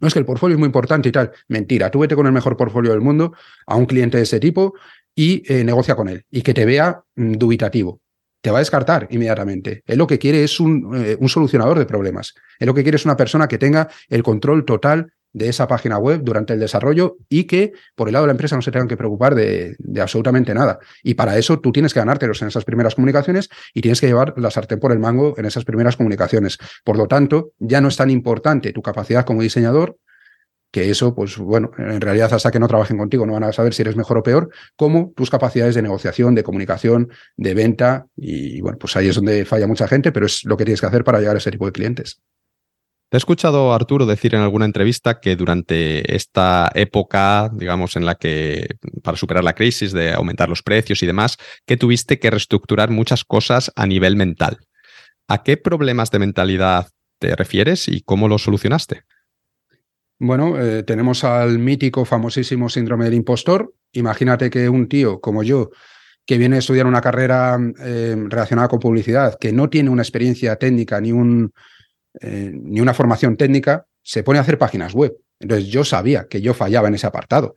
no 0.00 0.08
es 0.08 0.14
que 0.14 0.18
el 0.18 0.26
portfolio 0.26 0.54
es 0.54 0.58
muy 0.58 0.66
importante 0.66 1.10
y 1.10 1.12
tal, 1.12 1.30
mentira, 1.46 1.90
tú 1.90 2.00
vete 2.00 2.16
con 2.16 2.26
el 2.26 2.32
mejor 2.32 2.56
portfolio 2.56 2.90
del 2.90 3.00
mundo 3.00 3.34
a 3.66 3.76
un 3.76 3.86
cliente 3.86 4.16
de 4.16 4.24
ese 4.24 4.40
tipo 4.40 4.74
y 5.14 5.42
eh, 5.52 5.62
negocia 5.62 5.94
con 5.94 6.08
él 6.08 6.24
y 6.30 6.42
que 6.42 6.54
te 6.54 6.64
vea 6.64 7.02
mm, 7.14 7.34
dubitativo 7.34 8.00
te 8.40 8.52
va 8.52 8.58
a 8.58 8.60
descartar 8.60 9.08
inmediatamente. 9.10 9.82
Él 9.84 9.98
lo 9.98 10.06
que 10.06 10.18
quiere 10.18 10.44
es 10.44 10.60
un, 10.60 10.94
eh, 10.94 11.16
un, 11.18 11.28
solucionador 11.28 11.76
de 11.76 11.86
problemas. 11.86 12.34
Él 12.60 12.68
lo 12.68 12.74
que 12.74 12.82
quiere 12.82 12.94
es 12.94 13.04
una 13.04 13.16
persona 13.16 13.48
que 13.48 13.58
tenga 13.58 13.88
el 14.08 14.22
control 14.22 14.64
total 14.64 15.12
de 15.32 15.48
esa 15.48 15.66
página 15.68 15.98
web 15.98 16.22
durante 16.22 16.54
el 16.54 16.60
desarrollo 16.60 17.16
y 17.28 17.44
que 17.44 17.72
por 17.94 18.08
el 18.08 18.12
lado 18.12 18.24
de 18.24 18.28
la 18.28 18.32
empresa 18.32 18.56
no 18.56 18.62
se 18.62 18.70
tengan 18.70 18.88
que 18.88 18.96
preocupar 18.96 19.34
de, 19.34 19.76
absolutamente 20.00 20.54
nada. 20.54 20.78
Y 21.02 21.14
para 21.14 21.36
eso 21.38 21.60
tú 21.60 21.72
tienes 21.72 21.94
que 21.94 22.00
ganártelos 22.00 22.40
en 22.42 22.48
esas 22.48 22.64
primeras 22.64 22.94
comunicaciones 22.94 23.48
y 23.74 23.80
tienes 23.80 24.00
que 24.00 24.06
llevar 24.06 24.34
la 24.36 24.50
sartén 24.50 24.80
por 24.80 24.92
el 24.92 24.98
mango 24.98 25.34
en 25.36 25.44
esas 25.44 25.64
primeras 25.64 25.96
comunicaciones. 25.96 26.58
Por 26.84 26.96
lo 26.96 27.06
tanto, 27.06 27.52
ya 27.58 27.80
no 27.80 27.88
es 27.88 27.96
tan 27.96 28.10
importante 28.10 28.72
tu 28.72 28.82
capacidad 28.82 29.24
como 29.24 29.42
diseñador, 29.42 29.96
que 30.70 30.90
eso, 30.90 31.14
pues 31.14 31.38
bueno, 31.38 31.70
en 31.78 32.00
realidad 32.00 32.32
hasta 32.32 32.50
que 32.50 32.58
no 32.58 32.68
trabajen 32.68 32.98
contigo 32.98 33.24
no 33.24 33.32
van 33.32 33.44
a 33.44 33.52
saber 33.52 33.72
si 33.72 33.82
eres 33.82 33.96
mejor 33.96 34.18
o 34.18 34.22
peor, 34.22 34.50
como 34.76 35.12
tus 35.16 35.30
capacidades 35.30 35.74
de 35.74 35.82
negociación, 35.82 36.34
de 36.34 36.42
comunicación, 36.42 37.10
de 37.36 37.54
venta. 37.54 38.06
Y 38.16 38.60
bueno, 38.60 38.78
pues 38.78 38.94
ahí 38.96 39.08
es 39.08 39.16
donde 39.16 39.44
falla 39.44 39.66
mucha 39.66 39.88
gente, 39.88 40.12
pero 40.12 40.26
es 40.26 40.44
lo 40.44 40.56
que 40.56 40.64
tienes 40.64 40.80
que 40.80 40.86
hacer 40.86 41.04
para 41.04 41.20
llegar 41.20 41.36
a 41.36 41.38
ese 41.38 41.50
tipo 41.50 41.64
de 41.64 41.72
clientes. 41.72 42.20
Te 43.10 43.16
he 43.16 43.18
escuchado, 43.18 43.72
Arturo, 43.72 44.04
decir 44.04 44.34
en 44.34 44.42
alguna 44.42 44.66
entrevista 44.66 45.18
que 45.18 45.34
durante 45.34 46.14
esta 46.14 46.70
época, 46.74 47.50
digamos, 47.54 47.96
en 47.96 48.04
la 48.04 48.16
que, 48.16 48.76
para 49.02 49.16
superar 49.16 49.42
la 49.42 49.54
crisis 49.54 49.92
de 49.92 50.12
aumentar 50.12 50.50
los 50.50 50.62
precios 50.62 51.02
y 51.02 51.06
demás, 51.06 51.38
que 51.64 51.78
tuviste 51.78 52.18
que 52.18 52.28
reestructurar 52.30 52.90
muchas 52.90 53.24
cosas 53.24 53.72
a 53.76 53.86
nivel 53.86 54.14
mental. 54.16 54.58
¿A 55.26 55.42
qué 55.42 55.56
problemas 55.56 56.10
de 56.10 56.18
mentalidad 56.18 56.88
te 57.18 57.34
refieres 57.34 57.88
y 57.88 58.02
cómo 58.02 58.28
los 58.28 58.42
solucionaste? 58.42 59.04
Bueno, 60.18 60.60
eh, 60.60 60.82
tenemos 60.82 61.24
al 61.24 61.58
mítico, 61.58 62.04
famosísimo 62.04 62.68
síndrome 62.68 63.06
del 63.06 63.14
impostor. 63.14 63.72
Imagínate 63.92 64.50
que 64.50 64.68
un 64.68 64.86
tío 64.86 65.18
como 65.18 65.42
yo, 65.42 65.70
que 66.26 66.36
viene 66.36 66.56
a 66.56 66.58
estudiar 66.58 66.86
una 66.86 67.00
carrera 67.00 67.58
eh, 67.80 68.16
relacionada 68.28 68.68
con 68.68 68.80
publicidad, 68.80 69.38
que 69.40 69.50
no 69.50 69.70
tiene 69.70 69.88
una 69.88 70.02
experiencia 70.02 70.56
técnica 70.56 71.00
ni 71.00 71.12
un 71.12 71.54
eh, 72.20 72.50
ni 72.52 72.80
una 72.80 72.94
formación 72.94 73.36
técnica, 73.36 73.86
se 74.02 74.22
pone 74.22 74.38
a 74.38 74.42
hacer 74.42 74.58
páginas 74.58 74.94
web. 74.94 75.16
Entonces 75.40 75.68
yo 75.68 75.84
sabía 75.84 76.26
que 76.28 76.40
yo 76.40 76.54
fallaba 76.54 76.88
en 76.88 76.94
ese 76.94 77.06
apartado. 77.06 77.54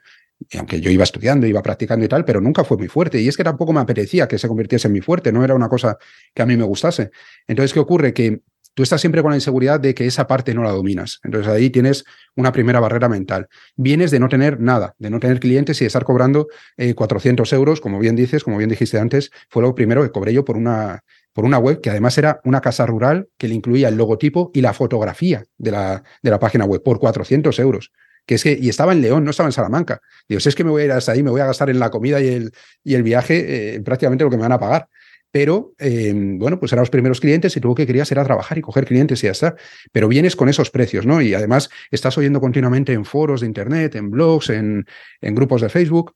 Y 0.50 0.58
aunque 0.58 0.82
yo 0.82 0.90
iba 0.90 1.04
estudiando, 1.04 1.46
iba 1.46 1.62
practicando 1.62 2.04
y 2.04 2.08
tal, 2.08 2.26
pero 2.26 2.42
nunca 2.42 2.64
fue 2.64 2.78
muy 2.78 2.88
fuerte. 2.88 3.22
Y 3.22 3.28
es 3.28 3.38
que 3.38 3.44
tampoco 3.44 3.74
me 3.74 3.80
apetecía 3.80 4.28
que 4.28 4.38
se 4.38 4.48
convirtiese 4.48 4.88
en 4.88 4.94
mi 4.94 5.02
fuerte, 5.02 5.32
no 5.32 5.44
era 5.44 5.54
una 5.54 5.70
cosa 5.70 5.98
que 6.34 6.42
a 6.42 6.46
mí 6.46 6.58
me 6.58 6.64
gustase. 6.64 7.12
Entonces, 7.48 7.74
¿qué 7.74 7.80
ocurre? 7.80 8.14
Que 8.14 8.42
tú 8.74 8.84
estás 8.84 9.02
siempre 9.02 9.22
con 9.22 9.32
la 9.32 9.38
inseguridad 9.38 9.80
de 9.80 9.94
que 9.94 10.06
esa 10.06 10.28
parte 10.28 10.54
no 10.54 10.64
la 10.64 10.72
dominas. 10.72 11.20
Entonces 11.24 11.52
ahí 11.52 11.70
tienes 11.70 12.06
una 12.36 12.52
primera 12.52 12.80
barrera 12.80 13.10
mental. 13.10 13.48
Vienes 13.76 14.12
de 14.12 14.20
no 14.20 14.30
tener 14.30 14.60
nada, 14.60 14.96
de 14.98 15.10
no 15.10 15.20
tener 15.20 15.40
clientes 15.40 15.80
y 15.82 15.84
de 15.84 15.88
estar 15.88 16.06
cobrando 16.06 16.48
400 16.96 17.52
euros, 17.54 17.82
como 17.82 18.00
bien 18.00 18.16
dices, 18.16 18.44
como 18.44 18.58
bien 18.58 18.70
dijiste 18.70 18.98
antes, 18.98 19.32
fue 19.50 19.62
lo 19.62 19.76
primero 19.76 20.02
que 20.04 20.12
cobré 20.12 20.34
yo 20.34 20.46
por 20.46 20.58
una, 20.58 21.04
por 21.34 21.46
una 21.46 21.58
web 21.58 21.82
que 21.82 21.90
además 21.90 22.18
era 22.18 22.42
una 22.44 22.62
casa 22.62 22.86
rural 22.86 23.30
que 23.38 23.48
le 23.48 23.56
incluía 23.56 23.90
el 23.90 23.96
logotipo 23.96 24.52
y 24.54 24.62
la 24.62 24.74
fotografía 24.74 25.46
de 25.58 25.72
la, 25.72 26.04
de 26.22 26.30
la 26.30 26.40
página 26.40 26.66
web 26.66 26.84
por 26.84 27.00
400 27.00 27.58
euros 27.60 27.92
que 28.26 28.36
es 28.36 28.44
que, 28.44 28.58
y 28.60 28.70
estaba 28.70 28.92
en 28.92 29.02
León, 29.02 29.24
no 29.24 29.32
estaba 29.32 29.50
en 29.50 29.54
Salamanca. 29.54 30.02
Digo, 30.28 30.40
si 30.40 30.50
es 30.50 30.56
que 30.56 30.64
me 30.64 30.70
voy 30.70 30.84
a 30.84 30.86
ir 30.86 30.92
hasta 30.92 31.12
ahí, 31.12 31.24
me 31.24 31.32
voy 31.32 31.42
a 31.42 31.48
gastar 31.48 31.70
en 31.70 31.80
la 31.80 31.90
comida 31.90 32.22
y 32.22 32.28
el, 32.28 32.52
y 32.84 32.94
el 32.94 33.04
viaje 33.04 33.76
eh, 33.76 33.82
prácticamente 33.82 34.24
lo 34.24 34.30
que 34.30 34.38
me 34.38 34.44
van 34.44 34.52
a 34.52 34.60
pagar. 34.60 34.88
Pero, 35.32 35.74
eh, 35.80 36.14
bueno, 36.14 36.60
pues 36.60 36.74
eran 36.74 36.82
los 36.82 36.90
primeros 36.90 37.22
clientes 37.22 37.56
y 37.56 37.62
tú 37.62 37.70
lo 37.70 37.76
que 37.76 37.88
querías 37.88 38.12
era 38.12 38.24
trabajar 38.26 38.58
y 38.58 38.62
coger 38.62 38.86
clientes 38.86 39.24
y 39.24 39.28
ya 39.28 39.32
está. 39.32 39.56
Pero 39.92 40.10
vienes 40.10 40.36
con 40.36 40.50
esos 40.50 40.70
precios, 40.72 41.06
¿no? 41.06 41.22
Y 41.22 41.34
además 41.34 41.70
estás 41.90 42.18
oyendo 42.18 42.42
continuamente 42.42 42.92
en 42.92 43.06
foros 43.06 43.40
de 43.40 43.48
Internet, 43.48 43.96
en 43.96 44.12
blogs, 44.12 44.50
en, 44.50 44.86
en 45.22 45.36
grupos 45.36 45.62
de 45.62 45.70
Facebook. 45.70 46.14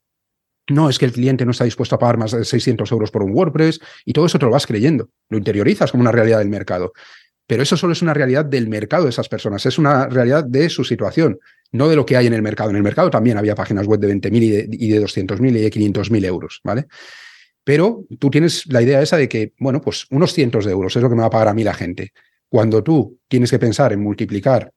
No, 0.69 0.89
es 0.89 0.97
que 0.97 1.05
el 1.05 1.11
cliente 1.11 1.45
no 1.45 1.51
está 1.51 1.63
dispuesto 1.63 1.95
a 1.95 1.99
pagar 1.99 2.17
más 2.17 2.31
de 2.31 2.43
600 2.43 2.91
euros 2.91 3.11
por 3.11 3.23
un 3.23 3.31
WordPress 3.31 3.79
y 4.03 4.13
todo 4.13 4.25
eso 4.25 4.39
te 4.39 4.45
lo 4.45 4.51
vas 4.51 4.65
creyendo, 4.65 5.09
lo 5.29 5.37
interiorizas 5.37 5.91
como 5.91 6.01
una 6.01 6.11
realidad 6.11 6.39
del 6.39 6.49
mercado. 6.49 6.93
Pero 7.47 7.61
eso 7.61 7.77
solo 7.77 7.93
es 7.93 8.01
una 8.01 8.15
realidad 8.15 8.43
del 8.45 8.67
mercado 8.67 9.03
de 9.03 9.11
esas 9.11 9.29
personas, 9.29 9.65
es 9.67 9.77
una 9.77 10.07
realidad 10.07 10.43
de 10.43 10.67
su 10.69 10.83
situación, 10.83 11.37
no 11.71 11.87
de 11.87 11.95
lo 11.95 12.05
que 12.05 12.17
hay 12.17 12.25
en 12.25 12.33
el 12.33 12.41
mercado. 12.41 12.71
En 12.71 12.75
el 12.77 12.83
mercado 12.83 13.11
también 13.11 13.37
había 13.37 13.53
páginas 13.53 13.85
web 13.85 13.99
de 13.99 14.15
20.000 14.15 14.43
y 14.43 14.49
de, 14.49 14.67
y 14.71 14.89
de 14.89 15.01
200.000 15.01 15.49
y 15.49 15.61
de 15.61 15.71
500.000 15.71 16.25
euros, 16.25 16.61
¿vale? 16.63 16.87
Pero 17.63 18.05
tú 18.19 18.29
tienes 18.29 18.65
la 18.67 18.81
idea 18.81 19.01
esa 19.01 19.17
de 19.17 19.27
que, 19.27 19.53
bueno, 19.59 19.81
pues 19.81 20.05
unos 20.11 20.33
cientos 20.33 20.65
de 20.65 20.71
euros 20.71 20.95
es 20.95 21.01
lo 21.01 21.09
que 21.09 21.15
me 21.15 21.21
va 21.21 21.27
a 21.27 21.31
pagar 21.31 21.49
a 21.49 21.53
mí 21.53 21.63
la 21.63 21.73
gente. 21.73 22.13
Cuando 22.47 22.83
tú 22.83 23.19
tienes 23.27 23.51
que 23.51 23.59
pensar 23.59 23.91
en 23.91 24.01
multiplicar 24.01 24.71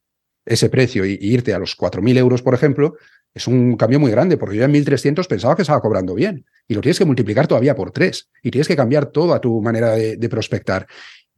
ese 0.45 0.70
precio 0.70 1.05
y, 1.05 1.18
irte 1.20 1.53
a 1.53 1.59
los 1.59 1.76
4.000 1.76 2.16
euros, 2.16 2.43
por 2.43 2.55
ejemplo, 2.55 2.97
es 3.35 3.47
un 3.47 3.76
cambio 3.76 4.01
muy 4.01 4.11
grande, 4.11 4.37
porque 4.37 4.57
yo 4.57 4.64
en 4.64 4.72
1.300 4.72 5.26
pensaba 5.26 5.55
que 5.55 5.62
estaba 5.62 5.81
cobrando 5.81 6.14
bien 6.14 6.45
y 6.66 6.74
lo 6.74 6.81
tienes 6.81 6.99
que 6.99 7.05
multiplicar 7.05 7.47
todavía 7.47 7.74
por 7.74 7.93
tres 7.93 8.31
y 8.43 8.51
tienes 8.51 8.68
que 8.68 8.76
cambiar 8.76 9.07
toda 9.07 9.41
tu 9.41 9.61
manera 9.62 9.93
de 9.93 10.29
prospectar 10.29 10.87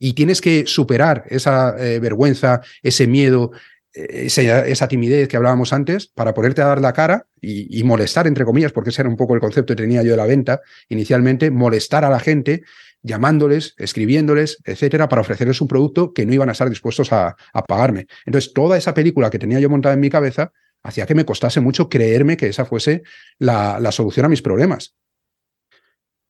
y 0.00 0.14
tienes 0.14 0.40
que 0.40 0.64
superar 0.66 1.24
esa 1.28 1.76
eh, 1.78 2.00
vergüenza, 2.00 2.62
ese 2.82 3.06
miedo, 3.06 3.52
eh, 3.94 4.26
esa, 4.26 4.88
timidez 4.88 5.28
que 5.28 5.36
hablábamos 5.36 5.72
antes 5.72 6.08
para 6.08 6.34
ponerte 6.34 6.62
a 6.62 6.66
dar 6.66 6.80
la 6.80 6.94
cara 6.94 7.26
y, 7.40 7.84
molestar, 7.84 8.26
entre 8.26 8.44
comillas, 8.44 8.72
porque 8.72 8.90
ese 8.90 9.02
era 9.02 9.10
un 9.10 9.16
poco 9.16 9.34
el 9.34 9.40
concepto 9.40 9.76
que 9.76 9.82
tenía 9.82 10.02
yo 10.02 10.12
de 10.12 10.16
la 10.16 10.26
venta 10.26 10.62
inicialmente, 10.88 11.50
molestar 11.50 12.04
a 12.04 12.10
la 12.10 12.18
gente 12.18 12.62
llamándoles, 13.02 13.74
escribiéndoles, 13.78 14.58
etcétera, 14.64 15.08
para 15.08 15.22
ofrecerles 15.22 15.60
un 15.60 15.68
producto 15.68 16.12
que 16.12 16.26
no 16.26 16.34
iban 16.34 16.48
a 16.48 16.52
estar 16.52 16.68
dispuestos 16.68 17.12
a, 17.12 17.36
pagarme. 17.68 18.06
Entonces, 18.26 18.52
toda 18.52 18.76
esa 18.76 18.94
película 18.94 19.30
que 19.30 19.38
tenía 19.38 19.60
yo 19.60 19.70
montada 19.70 19.94
en 19.94 20.00
mi 20.00 20.10
cabeza 20.10 20.52
hacía 20.82 21.06
que 21.06 21.14
me 21.14 21.24
costase 21.24 21.60
mucho 21.60 21.88
creerme 21.88 22.36
que 22.36 22.48
esa 22.48 22.64
fuese 22.64 23.02
la 23.38 23.92
solución 23.92 24.26
a 24.26 24.28
mis 24.28 24.42
problemas. 24.42 24.94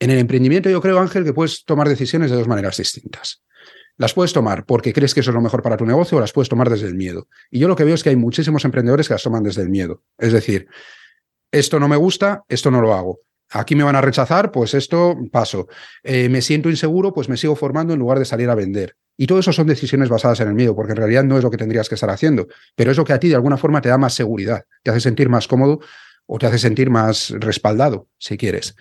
En 0.00 0.10
el 0.10 0.18
emprendimiento 0.18 0.70
yo 0.70 0.80
creo, 0.80 0.98
Ángel, 0.98 1.24
que 1.24 1.34
puedes 1.34 1.64
tomar 1.64 1.88
decisiones 1.88 2.30
de 2.30 2.36
dos 2.38 2.48
maneras 2.48 2.78
distintas. 2.78 3.42
Las 3.98 4.14
puedes 4.14 4.32
tomar 4.32 4.64
porque 4.64 4.94
crees 4.94 5.12
que 5.12 5.20
eso 5.20 5.30
es 5.30 5.34
lo 5.34 5.42
mejor 5.42 5.62
para 5.62 5.76
tu 5.76 5.84
negocio 5.84 6.16
o 6.16 6.20
las 6.22 6.32
puedes 6.32 6.48
tomar 6.48 6.70
desde 6.70 6.86
el 6.86 6.94
miedo. 6.94 7.28
Y 7.50 7.58
yo 7.58 7.68
lo 7.68 7.76
que 7.76 7.84
veo 7.84 7.94
es 7.94 8.02
que 8.02 8.08
hay 8.08 8.16
muchísimos 8.16 8.64
emprendedores 8.64 9.06
que 9.06 9.14
las 9.14 9.22
toman 9.22 9.42
desde 9.42 9.60
el 9.60 9.68
miedo. 9.68 10.02
Es 10.16 10.32
decir, 10.32 10.68
esto 11.52 11.78
no 11.78 11.86
me 11.86 11.96
gusta, 11.96 12.44
esto 12.48 12.70
no 12.70 12.80
lo 12.80 12.94
hago. 12.94 13.20
Aquí 13.52 13.74
me 13.74 13.82
van 13.82 13.96
a 13.96 14.00
rechazar, 14.00 14.52
pues 14.52 14.74
esto 14.74 15.16
paso. 15.32 15.68
Eh, 16.02 16.28
me 16.28 16.40
siento 16.40 16.70
inseguro, 16.70 17.12
pues 17.12 17.28
me 17.28 17.36
sigo 17.36 17.56
formando 17.56 17.92
en 17.92 17.98
lugar 17.98 18.18
de 18.18 18.24
salir 18.24 18.48
a 18.48 18.54
vender. 18.54 18.96
Y 19.16 19.26
todo 19.26 19.40
eso 19.40 19.52
son 19.52 19.66
decisiones 19.66 20.08
basadas 20.08 20.40
en 20.40 20.48
el 20.48 20.54
miedo, 20.54 20.74
porque 20.74 20.92
en 20.92 20.96
realidad 20.96 21.24
no 21.24 21.36
es 21.36 21.44
lo 21.44 21.50
que 21.50 21.56
tendrías 21.56 21.88
que 21.88 21.94
estar 21.94 22.10
haciendo, 22.10 22.46
pero 22.74 22.90
es 22.90 22.96
lo 22.96 23.04
que 23.04 23.12
a 23.12 23.20
ti 23.20 23.28
de 23.28 23.34
alguna 23.34 23.56
forma 23.56 23.80
te 23.80 23.88
da 23.88 23.98
más 23.98 24.14
seguridad, 24.14 24.64
te 24.82 24.90
hace 24.90 25.00
sentir 25.00 25.28
más 25.28 25.46
cómodo 25.46 25.80
o 26.26 26.38
te 26.38 26.46
hace 26.46 26.58
sentir 26.58 26.90
más 26.90 27.30
respaldado, 27.38 28.08
si 28.18 28.38
quieres. 28.38 28.76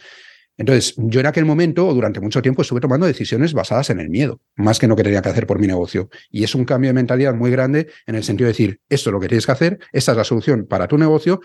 Entonces, 0.55 0.93
yo 0.97 1.21
en 1.21 1.25
aquel 1.25 1.45
momento, 1.45 1.87
o 1.87 1.93
durante 1.93 2.19
mucho 2.19 2.41
tiempo, 2.41 2.61
estuve 2.61 2.81
tomando 2.81 3.07
decisiones 3.07 3.53
basadas 3.53 3.89
en 3.89 4.01
el 4.01 4.09
miedo, 4.09 4.41
más 4.55 4.77
que 4.77 4.87
no 4.87 4.95
que 4.95 5.03
tenía 5.03 5.21
que 5.21 5.29
hacer 5.29 5.47
por 5.47 5.57
mi 5.57 5.67
negocio. 5.67 6.09
Y 6.29 6.43
es 6.43 6.53
un 6.53 6.65
cambio 6.65 6.89
de 6.89 6.93
mentalidad 6.93 7.33
muy 7.33 7.49
grande 7.49 7.87
en 8.05 8.15
el 8.15 8.23
sentido 8.25 8.47
de 8.47 8.51
decir, 8.51 8.81
esto 8.89 9.09
es 9.09 9.13
lo 9.13 9.21
que 9.21 9.29
tienes 9.29 9.45
que 9.45 9.51
hacer, 9.53 9.79
esta 9.93 10.11
es 10.11 10.17
la 10.17 10.25
solución 10.25 10.67
para 10.67 10.87
tu 10.87 10.97
negocio, 10.97 11.39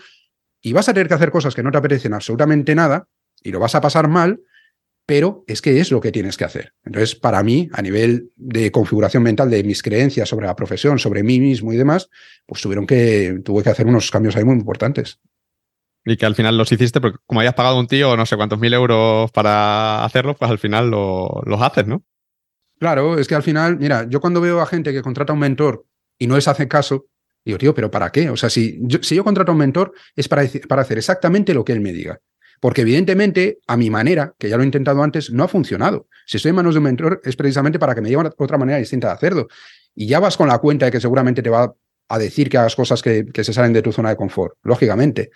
y 0.61 0.73
vas 0.73 0.89
a 0.89 0.93
tener 0.93 1.07
que 1.07 1.13
hacer 1.13 1.31
cosas 1.31 1.55
que 1.55 1.63
no 1.63 1.71
te 1.71 1.77
apetecen 1.77 2.13
absolutamente 2.13 2.75
nada, 2.75 3.07
y 3.45 3.51
lo 3.51 3.59
vas 3.59 3.75
a 3.75 3.81
pasar 3.81 4.09
mal, 4.09 4.41
pero 5.05 5.43
es 5.47 5.61
que 5.61 5.79
es 5.79 5.91
lo 5.91 6.01
que 6.01 6.11
tienes 6.11 6.35
que 6.35 6.45
hacer. 6.45 6.73
Entonces, 6.83 7.15
para 7.15 7.43
mí, 7.43 7.69
a 7.73 7.81
nivel 7.83 8.31
de 8.35 8.71
configuración 8.71 9.21
mental 9.21 9.51
de 9.51 9.63
mis 9.63 9.83
creencias 9.83 10.27
sobre 10.27 10.47
la 10.47 10.55
profesión, 10.55 10.97
sobre 10.97 11.21
mí 11.21 11.39
mismo 11.39 11.71
y 11.71 11.77
demás, 11.77 12.09
pues 12.47 12.61
tuvieron 12.61 12.87
que, 12.87 13.39
tuve 13.45 13.61
que 13.61 13.69
hacer 13.69 13.85
unos 13.85 14.09
cambios 14.09 14.35
ahí 14.35 14.43
muy 14.43 14.55
importantes. 14.55 15.19
Y 16.03 16.17
que 16.17 16.25
al 16.25 16.35
final 16.35 16.57
los 16.57 16.71
hiciste 16.71 16.99
porque 16.99 17.19
como 17.27 17.39
hayas 17.39 17.53
pagado 17.53 17.79
un 17.79 17.87
tío 17.87 18.17
no 18.17 18.25
sé 18.25 18.35
cuántos 18.35 18.59
mil 18.59 18.73
euros 18.73 19.31
para 19.31 20.03
hacerlo, 20.03 20.35
pues 20.35 20.49
al 20.49 20.59
final 20.59 20.89
los 20.89 21.61
haces, 21.61 21.85
¿no? 21.85 22.03
Claro, 22.79 23.17
es 23.19 23.27
que 23.27 23.35
al 23.35 23.43
final, 23.43 23.77
mira, 23.77 24.07
yo 24.09 24.19
cuando 24.19 24.41
veo 24.41 24.59
a 24.59 24.65
gente 24.65 24.91
que 24.91 25.01
contrata 25.01 25.33
un 25.33 25.39
mentor 25.39 25.85
y 26.17 26.27
no 26.27 26.35
les 26.35 26.47
hace 26.47 26.67
caso, 26.67 27.05
digo, 27.43 27.59
tío, 27.59 27.73
pero 27.75 27.91
¿para 27.91 28.11
qué? 28.11 28.29
O 28.29 28.37
sea, 28.37 28.49
si 28.49 28.79
yo, 28.81 28.99
si 29.01 29.15
yo 29.15 29.23
contrato 29.23 29.51
a 29.51 29.53
un 29.53 29.59
mentor 29.59 29.93
es 30.15 30.27
para, 30.27 30.43
para 30.67 30.81
hacer 30.81 30.97
exactamente 30.97 31.53
lo 31.53 31.63
que 31.63 31.73
él 31.73 31.79
me 31.79 31.93
diga. 31.93 32.19
Porque 32.65 32.81
evidentemente, 32.81 33.59
a 33.67 33.77
mi 33.77 33.91
manera, 33.91 34.33
que 34.39 34.49
ya 34.49 34.57
lo 34.57 34.63
he 34.63 34.65
intentado 34.65 35.03
antes, 35.03 35.29
no 35.29 35.43
ha 35.43 35.47
funcionado. 35.47 36.07
Si 36.25 36.37
estoy 36.37 36.49
en 36.49 36.55
manos 36.55 36.73
de 36.73 36.79
un 36.79 36.85
mentor 36.85 37.21
es 37.23 37.35
precisamente 37.35 37.77
para 37.77 37.93
que 37.93 38.01
me 38.01 38.09
diga 38.09 38.33
otra 38.39 38.57
manera 38.57 38.79
distinta 38.79 39.09
de 39.09 39.13
hacerlo. 39.13 39.47
Y 39.93 40.07
ya 40.07 40.19
vas 40.19 40.35
con 40.35 40.47
la 40.47 40.57
cuenta 40.57 40.87
de 40.87 40.91
que 40.91 40.99
seguramente 40.99 41.43
te 41.43 41.51
va 41.51 41.75
a 42.09 42.17
decir 42.17 42.49
que 42.49 42.57
hagas 42.57 42.75
cosas 42.75 43.03
que, 43.03 43.27
que 43.31 43.43
se 43.43 43.53
salen 43.53 43.71
de 43.71 43.83
tu 43.83 43.91
zona 43.91 44.09
de 44.09 44.15
confort, 44.15 44.55
lógicamente. 44.63 45.29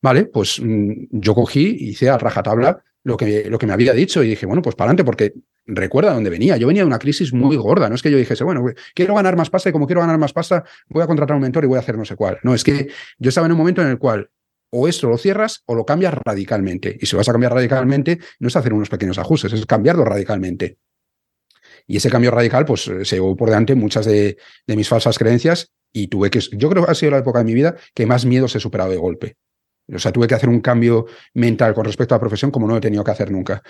Vale, 0.00 0.24
pues 0.24 0.58
mm, 0.58 1.08
yo 1.10 1.34
cogí, 1.34 1.76
hice 1.80 2.08
a 2.08 2.16
rajatabla 2.16 2.82
lo 3.04 3.18
que, 3.18 3.50
lo 3.50 3.58
que 3.58 3.66
me 3.66 3.74
había 3.74 3.92
dicho 3.92 4.24
y 4.24 4.30
dije, 4.30 4.46
bueno, 4.46 4.62
pues 4.62 4.74
para 4.74 4.88
adelante, 4.88 5.04
porque 5.04 5.34
recuerda 5.66 6.14
dónde 6.14 6.30
venía. 6.30 6.56
Yo 6.56 6.66
venía 6.66 6.80
de 6.82 6.86
una 6.86 6.98
crisis 6.98 7.34
muy 7.34 7.56
gorda. 7.56 7.90
No 7.90 7.94
es 7.94 8.00
que 8.00 8.10
yo 8.10 8.16
dijese, 8.16 8.42
bueno, 8.42 8.64
quiero 8.94 9.14
ganar 9.14 9.36
más 9.36 9.50
pasta 9.50 9.68
y 9.68 9.72
como 9.72 9.86
quiero 9.86 10.00
ganar 10.00 10.16
más 10.16 10.32
pasta, 10.32 10.64
voy 10.88 11.02
a 11.02 11.06
contratar 11.06 11.34
a 11.34 11.36
un 11.36 11.42
mentor 11.42 11.62
y 11.64 11.66
voy 11.66 11.76
a 11.76 11.80
hacer 11.80 11.98
no 11.98 12.06
sé 12.06 12.16
cuál. 12.16 12.38
No, 12.42 12.54
es 12.54 12.64
que 12.64 12.88
yo 13.18 13.28
estaba 13.28 13.46
en 13.46 13.52
un 13.52 13.58
momento 13.58 13.82
en 13.82 13.88
el 13.88 13.98
cual 13.98 14.30
o 14.70 14.88
esto 14.88 15.08
lo 15.08 15.18
cierras 15.18 15.62
o 15.66 15.74
lo 15.74 15.84
cambias 15.84 16.14
radicalmente. 16.14 16.96
Y 17.00 17.06
si 17.06 17.16
vas 17.16 17.28
a 17.28 17.32
cambiar 17.32 17.54
radicalmente, 17.54 18.18
no 18.38 18.48
es 18.48 18.56
hacer 18.56 18.72
unos 18.72 18.88
pequeños 18.88 19.18
ajustes, 19.18 19.52
es 19.52 19.66
cambiarlo 19.66 20.04
radicalmente. 20.04 20.78
Y 21.86 21.96
ese 21.96 22.10
cambio 22.10 22.30
radical, 22.30 22.64
pues 22.64 22.82
se 22.82 23.16
llevó 23.16 23.36
por 23.36 23.48
delante 23.48 23.74
muchas 23.74 24.06
de, 24.06 24.36
mis 24.68 24.88
falsas 24.88 25.18
creencias 25.18 25.72
y 25.92 26.06
tuve 26.06 26.30
que, 26.30 26.40
yo 26.52 26.70
creo 26.70 26.84
que 26.84 26.90
ha 26.92 26.94
sido 26.94 27.12
la 27.12 27.18
época 27.18 27.40
de 27.40 27.44
mi 27.44 27.54
vida 27.54 27.76
que 27.94 28.06
más 28.06 28.24
miedo 28.24 28.46
se 28.46 28.58
he 28.58 28.60
superado 28.60 28.90
de 28.90 28.96
golpe. 28.96 29.36
O 29.92 29.98
sea, 29.98 30.12
tuve 30.12 30.28
que 30.28 30.34
hacer 30.34 30.48
un 30.48 30.60
cambio 30.60 31.06
mental 31.34 31.74
con 31.74 31.84
respecto 31.84 32.14
a 32.14 32.18
la 32.18 32.20
profesión 32.20 32.52
como 32.52 32.68
no 32.68 32.76
he 32.76 32.80
tenido 32.80 33.02
que 33.02 33.10
hacer 33.10 33.32
nunca. 33.32 33.62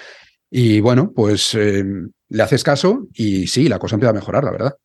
Y 0.51 0.80
bueno, 0.80 1.12
pues 1.14 1.55
eh, 1.55 1.82
le 2.28 2.42
haces 2.42 2.62
caso 2.62 3.07
y 3.14 3.46
sí, 3.46 3.68
la 3.68 3.78
cosa 3.78 3.96
empieza 3.96 4.11
a 4.11 4.14
mejorar, 4.14 4.44
la 4.44 4.51
verdad. 4.51 4.76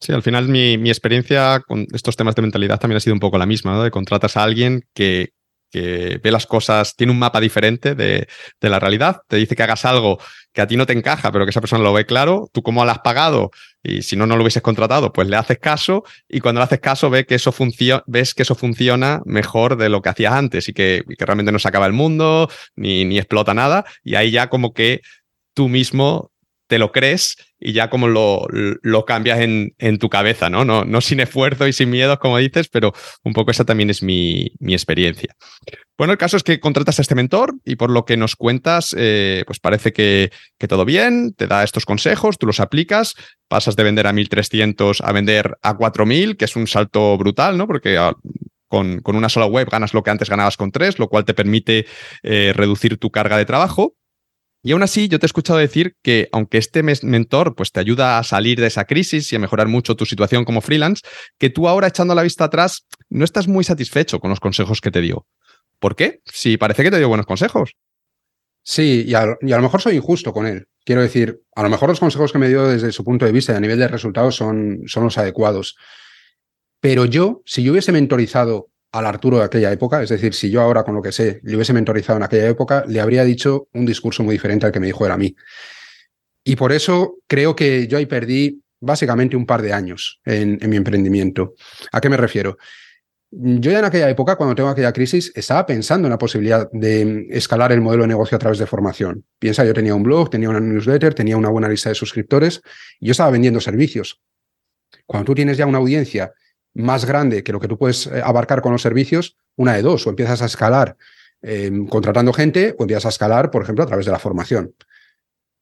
Sí, 0.00 0.12
al 0.12 0.22
final 0.22 0.48
mi, 0.48 0.76
mi, 0.76 0.90
experiencia 0.90 1.60
con 1.66 1.86
estos 1.92 2.16
temas 2.16 2.34
de 2.34 2.42
mentalidad 2.42 2.78
también 2.78 2.98
ha 2.98 3.00
sido 3.00 3.14
un 3.14 3.20
poco 3.20 3.38
la 3.38 3.46
misma, 3.46 3.72
¿no? 3.72 3.82
De 3.82 3.90
contratas 3.90 4.36
a 4.36 4.42
alguien 4.42 4.84
que, 4.94 5.30
que 5.70 6.20
ve 6.22 6.30
las 6.30 6.46
cosas, 6.46 6.96
tiene 6.96 7.12
un 7.12 7.18
mapa 7.18 7.40
diferente 7.40 7.94
de, 7.94 8.28
de, 8.60 8.68
la 8.68 8.78
realidad, 8.78 9.22
te 9.28 9.36
dice 9.36 9.54
que 9.54 9.62
hagas 9.62 9.84
algo 9.84 10.18
que 10.52 10.62
a 10.62 10.66
ti 10.66 10.76
no 10.76 10.86
te 10.86 10.92
encaja, 10.92 11.30
pero 11.30 11.44
que 11.44 11.50
esa 11.50 11.60
persona 11.60 11.82
lo 11.82 11.92
ve 11.92 12.06
claro, 12.06 12.48
tú 12.52 12.62
como 12.62 12.84
lo 12.84 12.90
has 12.90 13.00
pagado 13.00 13.50
y 13.82 14.02
si 14.02 14.16
no, 14.16 14.26
no 14.26 14.36
lo 14.36 14.42
hubieses 14.42 14.62
contratado, 14.62 15.12
pues 15.12 15.28
le 15.28 15.36
haces 15.36 15.58
caso 15.58 16.04
y 16.28 16.40
cuando 16.40 16.60
le 16.60 16.64
haces 16.64 16.80
caso 16.80 17.10
ve 17.10 17.26
que 17.26 17.36
eso 17.36 17.54
ves 18.06 18.34
que 18.34 18.42
eso 18.42 18.54
funciona 18.54 19.20
mejor 19.24 19.76
de 19.76 19.88
lo 19.88 20.02
que 20.02 20.08
hacías 20.08 20.32
antes 20.32 20.68
y 20.68 20.72
que, 20.72 21.02
que 21.16 21.24
realmente 21.24 21.52
no 21.52 21.58
se 21.58 21.68
acaba 21.68 21.86
el 21.86 21.92
mundo 21.92 22.48
ni, 22.76 23.04
ni 23.04 23.18
explota 23.18 23.54
nada 23.54 23.84
y 24.02 24.14
ahí 24.14 24.30
ya 24.30 24.48
como 24.48 24.72
que 24.72 25.02
tú 25.54 25.68
mismo 25.68 26.30
te 26.68 26.78
lo 26.78 26.92
crees 26.92 27.36
y 27.58 27.72
ya 27.72 27.90
como 27.90 28.06
lo, 28.06 28.46
lo 28.50 29.04
cambias 29.04 29.40
en, 29.40 29.74
en, 29.78 29.98
tu 29.98 30.08
cabeza, 30.08 30.48
¿no? 30.48 30.64
¿no? 30.64 30.84
No 30.84 31.00
sin 31.00 31.18
esfuerzo 31.18 31.66
y 31.66 31.72
sin 31.72 31.90
miedos, 31.90 32.18
como 32.18 32.38
dices, 32.38 32.68
pero 32.68 32.92
un 33.24 33.32
poco 33.32 33.50
esa 33.50 33.64
también 33.64 33.90
es 33.90 34.02
mi, 34.02 34.52
mi 34.60 34.74
experiencia. 34.74 35.34
Bueno, 35.96 36.12
el 36.12 36.18
caso 36.18 36.36
es 36.36 36.44
que 36.44 36.60
contratas 36.60 37.00
a 37.00 37.02
este 37.02 37.16
mentor 37.16 37.56
y 37.64 37.74
por 37.74 37.90
lo 37.90 38.04
que 38.04 38.16
nos 38.16 38.36
cuentas, 38.36 38.94
eh, 38.96 39.42
pues 39.46 39.58
parece 39.58 39.92
que, 39.92 40.30
que, 40.56 40.68
todo 40.68 40.84
bien, 40.84 41.34
te 41.34 41.48
da 41.48 41.64
estos 41.64 41.84
consejos, 41.84 42.38
tú 42.38 42.46
los 42.46 42.60
aplicas, 42.60 43.14
pasas 43.48 43.74
de 43.74 43.82
vender 43.82 44.06
a 44.06 44.12
1.300 44.12 45.00
a 45.02 45.12
vender 45.12 45.56
a 45.62 45.76
4.000, 45.76 46.36
que 46.36 46.44
es 46.44 46.54
un 46.54 46.68
salto 46.68 47.18
brutal, 47.18 47.58
¿no? 47.58 47.66
Porque 47.66 47.96
ah, 47.96 48.14
con, 48.68 49.00
con, 49.00 49.16
una 49.16 49.28
sola 49.28 49.46
web 49.46 49.68
ganas 49.68 49.94
lo 49.94 50.04
que 50.04 50.10
antes 50.10 50.30
ganabas 50.30 50.56
con 50.56 50.70
tres, 50.70 51.00
lo 51.00 51.08
cual 51.08 51.24
te 51.24 51.34
permite 51.34 51.86
eh, 52.22 52.52
reducir 52.54 52.98
tu 52.98 53.10
carga 53.10 53.36
de 53.36 53.46
trabajo. 53.46 53.94
Y 54.68 54.72
aún 54.72 54.82
así, 54.82 55.08
yo 55.08 55.18
te 55.18 55.24
he 55.24 55.28
escuchado 55.28 55.58
decir 55.58 55.96
que 56.02 56.28
aunque 56.30 56.58
este 56.58 56.82
mentor 56.82 57.54
pues, 57.54 57.72
te 57.72 57.80
ayuda 57.80 58.18
a 58.18 58.22
salir 58.22 58.60
de 58.60 58.66
esa 58.66 58.84
crisis 58.84 59.32
y 59.32 59.36
a 59.36 59.38
mejorar 59.38 59.66
mucho 59.66 59.96
tu 59.96 60.04
situación 60.04 60.44
como 60.44 60.60
freelance, 60.60 61.00
que 61.38 61.48
tú 61.48 61.68
ahora 61.68 61.88
echando 61.88 62.14
la 62.14 62.22
vista 62.22 62.44
atrás 62.44 62.86
no 63.08 63.24
estás 63.24 63.48
muy 63.48 63.64
satisfecho 63.64 64.20
con 64.20 64.28
los 64.28 64.40
consejos 64.40 64.82
que 64.82 64.90
te 64.90 65.00
dio. 65.00 65.26
¿Por 65.78 65.96
qué? 65.96 66.20
Si 66.26 66.58
parece 66.58 66.82
que 66.82 66.90
te 66.90 66.98
dio 66.98 67.08
buenos 67.08 67.24
consejos. 67.24 67.76
Sí, 68.62 69.04
y 69.06 69.14
a, 69.14 69.24
lo 69.24 69.62
mejor 69.62 69.80
soy 69.80 69.96
injusto 69.96 70.34
con 70.34 70.46
él. 70.46 70.66
Quiero 70.84 71.00
decir, 71.00 71.40
a 71.56 71.62
lo 71.62 71.70
mejor 71.70 71.88
los 71.88 72.00
consejos 72.00 72.30
que 72.30 72.38
me 72.38 72.48
dio 72.50 72.68
desde 72.68 72.92
su 72.92 73.04
punto 73.04 73.24
de 73.24 73.32
vista 73.32 73.54
y 73.54 73.56
a 73.56 73.60
nivel 73.60 73.78
de 73.78 73.88
resultados 73.88 74.36
son, 74.36 74.82
son 74.84 75.02
los 75.02 75.16
adecuados. 75.16 75.76
Pero 76.80 77.06
yo, 77.06 77.40
si 77.46 77.62
yo 77.62 77.72
hubiese 77.72 77.90
mentorizado 77.90 78.68
al 78.92 79.06
Arturo 79.06 79.38
de 79.38 79.44
aquella 79.44 79.72
época, 79.72 80.02
es 80.02 80.08
decir, 80.08 80.34
si 80.34 80.50
yo 80.50 80.60
ahora 80.60 80.82
con 80.82 80.94
lo 80.94 81.02
que 81.02 81.12
sé 81.12 81.40
le 81.42 81.56
hubiese 81.56 81.72
mentorizado 81.72 82.16
en 82.16 82.22
aquella 82.22 82.48
época, 82.48 82.84
le 82.86 83.00
habría 83.00 83.24
dicho 83.24 83.68
un 83.74 83.84
discurso 83.84 84.22
muy 84.22 84.34
diferente 84.34 84.66
al 84.66 84.72
que 84.72 84.80
me 84.80 84.86
dijo 84.86 85.04
él 85.04 85.12
a 85.12 85.18
mí. 85.18 85.34
Y 86.44 86.56
por 86.56 86.72
eso 86.72 87.16
creo 87.26 87.54
que 87.54 87.86
yo 87.86 87.98
ahí 87.98 88.06
perdí 88.06 88.62
básicamente 88.80 89.36
un 89.36 89.44
par 89.44 89.60
de 89.60 89.72
años 89.72 90.20
en, 90.24 90.58
mi 90.68 90.76
emprendimiento. 90.76 91.54
¿A 91.92 92.00
qué 92.00 92.08
me 92.08 92.16
refiero? 92.16 92.56
Yo 93.30 93.70
ya 93.70 93.80
en 93.80 93.84
aquella 93.84 94.08
época, 94.08 94.36
cuando 94.36 94.54
tengo 94.54 94.70
aquella 94.70 94.92
crisis, 94.92 95.30
estaba 95.34 95.66
pensando 95.66 96.06
en 96.06 96.10
la 96.10 96.18
posibilidad 96.18 96.70
de 96.72 97.26
escalar 97.30 97.72
el 97.72 97.82
modelo 97.82 98.04
de 98.04 98.08
negocio 98.08 98.36
a 98.36 98.38
través 98.38 98.58
de 98.58 98.66
formación. 98.66 99.26
Piensa, 99.38 99.66
yo 99.66 99.74
tenía 99.74 99.94
un 99.94 100.02
blog, 100.02 100.30
tenía 100.30 100.48
una 100.48 100.60
newsletter, 100.60 101.12
tenía 101.12 101.36
una 101.36 101.50
buena 101.50 101.68
lista 101.68 101.90
de 101.90 101.94
suscriptores 101.94 102.62
y 102.98 103.06
yo 103.06 103.10
estaba 103.10 103.30
vendiendo 103.30 103.60
servicios. 103.60 104.22
Cuando 105.04 105.26
tú 105.26 105.34
tienes 105.34 105.58
ya 105.58 105.66
una 105.66 105.78
audiencia 105.78 106.32
más 106.74 107.04
grande 107.04 107.42
que 107.42 107.52
lo 107.52 107.60
que 107.60 107.68
tú 107.68 107.78
puedes 107.78 108.06
eh, 108.06 108.20
abarcar 108.24 108.62
con 108.62 108.72
los 108.72 108.82
servicios, 108.82 109.36
una 109.56 109.74
de 109.74 109.82
dos, 109.82 110.06
o 110.06 110.10
empiezas 110.10 110.42
a 110.42 110.46
escalar 110.46 110.96
em, 111.42 111.86
contratando 111.86 112.32
gente 112.32 112.74
o 112.78 112.84
empiezas 112.84 113.06
a 113.06 113.08
escalar, 113.10 113.50
por 113.50 113.62
ejemplo, 113.62 113.84
a 113.84 113.86
través 113.86 114.06
de 114.06 114.12
la 114.12 114.18
formación. 114.18 114.74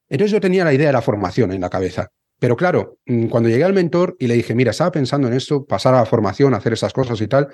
Entonces 0.08 0.32
yo 0.32 0.40
tenía 0.40 0.64
la 0.64 0.72
idea 0.72 0.88
de 0.88 0.92
la 0.92 1.02
formación 1.02 1.52
en 1.52 1.60
la 1.60 1.70
cabeza. 1.70 2.10
Pero 2.38 2.56
claro, 2.56 2.98
mm, 3.06 3.26
cuando 3.26 3.48
llegué 3.48 3.64
al 3.64 3.72
mentor 3.72 4.16
y 4.18 4.26
le 4.26 4.34
dije, 4.34 4.54
mira, 4.54 4.70
estaba 4.70 4.92
pensando 4.92 5.28
en 5.28 5.34
esto, 5.34 5.64
pasar 5.64 5.94
a 5.94 5.98
la 5.98 6.06
formación, 6.06 6.54
hacer 6.54 6.72
esas 6.72 6.92
cosas 6.92 7.20
y 7.20 7.28
tal, 7.28 7.48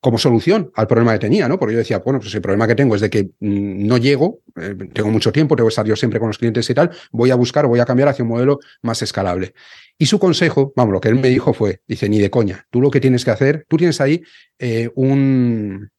como 0.00 0.18
solución 0.18 0.70
al 0.74 0.86
problema 0.86 1.12
que 1.14 1.18
tenía, 1.18 1.48
¿no? 1.48 1.58
Porque 1.58 1.72
yo 1.72 1.78
decía, 1.78 1.98
bueno, 1.98 2.20
pues 2.20 2.32
el 2.34 2.40
problema 2.40 2.68
que 2.68 2.76
tengo 2.76 2.94
es 2.94 3.00
de 3.00 3.10
que 3.10 3.24
mm, 3.40 3.86
no 3.86 3.96
llego, 3.96 4.40
eh, 4.56 4.74
tengo 4.92 5.10
mucho 5.10 5.32
tiempo, 5.32 5.56
tengo 5.56 5.68
que 5.68 5.72
estar 5.72 5.86
yo 5.86 5.96
siempre 5.96 6.20
con 6.20 6.28
los 6.28 6.38
clientes 6.38 6.68
y 6.70 6.74
tal, 6.74 6.90
voy 7.10 7.30
a 7.30 7.34
buscar, 7.34 7.66
voy 7.66 7.80
a 7.80 7.84
cambiar 7.84 8.08
hacia 8.08 8.22
un 8.22 8.28
modelo 8.28 8.60
más 8.82 9.02
escalable. 9.02 9.54
Y 9.98 10.06
su 10.06 10.18
consejo, 10.20 10.72
vamos, 10.76 10.92
lo 10.92 11.00
que 11.00 11.08
él 11.08 11.16
me 11.16 11.28
dijo 11.28 11.52
fue, 11.52 11.80
dice, 11.86 12.08
ni 12.08 12.18
de 12.18 12.30
coña, 12.30 12.64
tú 12.70 12.80
lo 12.80 12.90
que 12.90 13.00
tienes 13.00 13.24
que 13.24 13.32
hacer, 13.32 13.66
tú 13.68 13.76
tienes 13.76 14.00
ahí 14.00 14.22
eh, 14.58 14.88
un, 14.94 15.90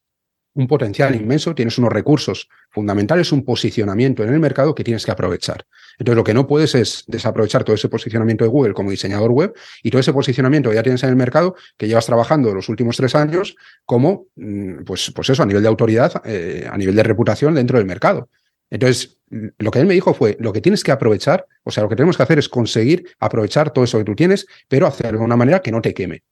un 0.54 0.66
potencial 0.66 1.14
inmenso, 1.14 1.54
tienes 1.54 1.78
unos 1.78 1.92
recursos 1.92 2.48
fundamentales, 2.70 3.30
un 3.30 3.44
posicionamiento 3.44 4.22
en 4.24 4.32
el 4.32 4.40
mercado 4.40 4.74
que 4.74 4.84
tienes 4.84 5.04
que 5.04 5.10
aprovechar. 5.10 5.66
Entonces, 5.98 6.16
lo 6.16 6.24
que 6.24 6.34
no 6.34 6.46
puedes 6.46 6.74
es 6.74 7.04
desaprovechar 7.06 7.62
todo 7.62 7.74
ese 7.74 7.88
posicionamiento 7.88 8.44
de 8.44 8.50
Google 8.50 8.72
como 8.72 8.90
diseñador 8.90 9.32
web 9.32 9.54
y 9.82 9.90
todo 9.90 10.00
ese 10.00 10.12
posicionamiento 10.12 10.70
que 10.70 10.76
ya 10.76 10.82
tienes 10.82 11.02
en 11.02 11.10
el 11.10 11.16
mercado, 11.16 11.54
que 11.76 11.86
llevas 11.86 12.06
trabajando 12.06 12.54
los 12.54 12.68
últimos 12.68 12.96
tres 12.96 13.14
años, 13.14 13.54
como, 13.84 14.26
mm, 14.36 14.84
pues, 14.84 15.12
pues 15.14 15.30
eso, 15.30 15.42
a 15.42 15.46
nivel 15.46 15.62
de 15.62 15.68
autoridad, 15.68 16.22
eh, 16.24 16.66
a 16.70 16.76
nivel 16.78 16.96
de 16.96 17.02
reputación 17.02 17.54
dentro 17.54 17.78
del 17.78 17.86
mercado. 17.86 18.28
Entonces, 18.70 19.18
lo 19.58 19.70
que 19.70 19.80
él 19.80 19.86
me 19.86 19.94
dijo 19.94 20.14
fue, 20.14 20.36
lo 20.40 20.52
que 20.52 20.60
tienes 20.60 20.82
que 20.82 20.92
aprovechar, 20.92 21.46
o 21.64 21.70
sea, 21.70 21.82
lo 21.82 21.88
que 21.88 21.96
tenemos 21.96 22.16
que 22.16 22.22
hacer 22.22 22.38
es 22.38 22.48
conseguir 22.48 23.08
aprovechar 23.18 23.72
todo 23.72 23.84
eso 23.84 23.98
que 23.98 24.04
tú 24.04 24.14
tienes, 24.14 24.46
pero 24.68 24.86
hacerlo 24.86 25.18
de 25.18 25.24
una 25.24 25.36
manera 25.36 25.60
que 25.60 25.72
no 25.72 25.80
te 25.80 25.94
queme. 25.94 26.22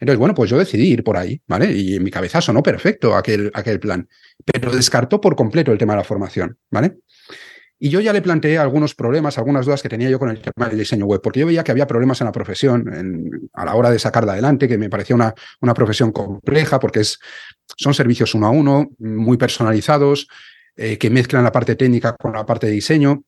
Entonces, 0.00 0.18
bueno, 0.18 0.34
pues 0.34 0.50
yo 0.50 0.58
decidí 0.58 0.88
ir 0.88 1.04
por 1.04 1.16
ahí, 1.16 1.40
¿vale? 1.46 1.70
Y 1.72 1.96
en 1.96 2.02
mi 2.02 2.10
cabeza 2.10 2.40
sonó 2.40 2.62
perfecto 2.62 3.14
aquel, 3.14 3.50
aquel 3.54 3.80
plan, 3.80 4.08
pero 4.44 4.72
descartó 4.72 5.20
por 5.20 5.36
completo 5.36 5.72
el 5.72 5.78
tema 5.78 5.92
de 5.92 5.98
la 5.98 6.04
formación, 6.04 6.56
¿vale? 6.70 6.96
Y 7.78 7.90
yo 7.90 8.00
ya 8.00 8.12
le 8.12 8.22
planteé 8.22 8.56
algunos 8.56 8.94
problemas, 8.94 9.36
algunas 9.36 9.66
dudas 9.66 9.82
que 9.82 9.88
tenía 9.88 10.08
yo 10.08 10.18
con 10.18 10.30
el 10.30 10.40
tema 10.40 10.68
del 10.68 10.78
diseño 10.78 11.06
web, 11.06 11.20
porque 11.20 11.40
yo 11.40 11.46
veía 11.46 11.64
que 11.64 11.72
había 11.72 11.86
problemas 11.86 12.20
en 12.20 12.26
la 12.26 12.32
profesión 12.32 13.50
a 13.52 13.64
la 13.64 13.74
hora 13.74 13.90
de 13.90 13.98
sacarla 13.98 14.32
adelante, 14.32 14.68
que 14.68 14.78
me 14.78 14.88
parecía 14.88 15.16
una, 15.16 15.34
una 15.60 15.74
profesión 15.74 16.12
compleja, 16.12 16.78
porque 16.78 17.00
es, 17.00 17.18
son 17.76 17.92
servicios 17.92 18.34
uno 18.34 18.46
a 18.46 18.50
uno, 18.50 18.90
muy 18.98 19.36
personalizados, 19.36 20.28
eh, 20.76 20.98
que 20.98 21.10
mezclan 21.10 21.44
la 21.44 21.52
parte 21.52 21.76
técnica 21.76 22.14
con 22.16 22.32
la 22.32 22.44
parte 22.44 22.66
de 22.66 22.72
diseño. 22.72 23.22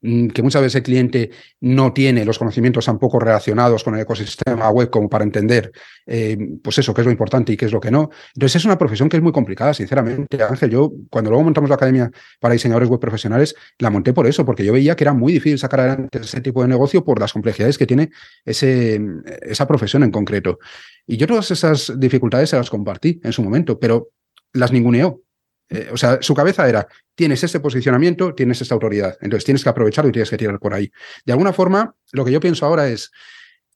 Mm, 0.00 0.28
que 0.28 0.42
muchas 0.42 0.62
veces 0.62 0.76
el 0.76 0.82
cliente 0.84 1.30
no 1.60 1.92
tiene 1.92 2.24
los 2.24 2.38
conocimientos 2.38 2.84
tampoco 2.84 3.18
relacionados 3.18 3.82
con 3.82 3.96
el 3.96 4.02
ecosistema 4.02 4.70
web 4.70 4.90
como 4.90 5.08
para 5.08 5.24
entender, 5.24 5.72
eh, 6.06 6.38
pues 6.62 6.78
eso, 6.78 6.94
qué 6.94 7.00
es 7.00 7.04
lo 7.04 7.10
importante 7.10 7.52
y 7.52 7.56
qué 7.56 7.64
es 7.64 7.72
lo 7.72 7.80
que 7.80 7.90
no. 7.90 8.10
Entonces 8.34 8.56
es 8.56 8.64
una 8.64 8.78
profesión 8.78 9.08
que 9.08 9.16
es 9.16 9.22
muy 9.22 9.32
complicada, 9.32 9.74
sinceramente. 9.74 10.40
Ángel, 10.42 10.70
yo 10.70 10.92
cuando 11.10 11.30
luego 11.30 11.42
montamos 11.42 11.68
la 11.68 11.74
Academia 11.74 12.10
para 12.38 12.52
Diseñadores 12.52 12.88
Web 12.88 13.00
Profesionales, 13.00 13.56
la 13.78 13.90
monté 13.90 14.12
por 14.12 14.28
eso, 14.28 14.44
porque 14.44 14.64
yo 14.64 14.72
veía 14.72 14.94
que 14.94 15.02
era 15.02 15.14
muy 15.14 15.32
difícil 15.32 15.58
sacar 15.58 15.80
adelante 15.80 16.20
ese 16.20 16.40
tipo 16.40 16.62
de 16.62 16.68
negocio 16.68 17.04
por 17.04 17.18
las 17.18 17.32
complejidades 17.32 17.76
que 17.76 17.86
tiene 17.86 18.10
ese, 18.44 19.00
esa 19.42 19.66
profesión 19.66 20.04
en 20.04 20.12
concreto. 20.12 20.60
Y 21.08 21.16
yo 21.16 21.26
todas 21.26 21.50
esas 21.50 21.92
dificultades 21.98 22.50
se 22.50 22.56
las 22.56 22.70
compartí 22.70 23.20
en 23.24 23.32
su 23.32 23.42
momento, 23.42 23.80
pero 23.80 24.10
las 24.52 24.70
ninguneó. 24.70 25.22
Eh, 25.70 25.88
o 25.92 25.96
sea, 25.96 26.18
su 26.20 26.34
cabeza 26.34 26.68
era, 26.68 26.86
tienes 27.14 27.42
este 27.44 27.60
posicionamiento, 27.60 28.34
tienes 28.34 28.60
esta 28.60 28.74
autoridad, 28.74 29.16
entonces 29.20 29.44
tienes 29.44 29.62
que 29.62 29.68
aprovecharlo 29.68 30.08
y 30.08 30.12
tienes 30.12 30.30
que 30.30 30.36
tirar 30.36 30.58
por 30.58 30.74
ahí. 30.74 30.90
De 31.24 31.32
alguna 31.32 31.52
forma, 31.52 31.94
lo 32.12 32.24
que 32.24 32.32
yo 32.32 32.40
pienso 32.40 32.64
ahora 32.64 32.88
es, 32.88 33.10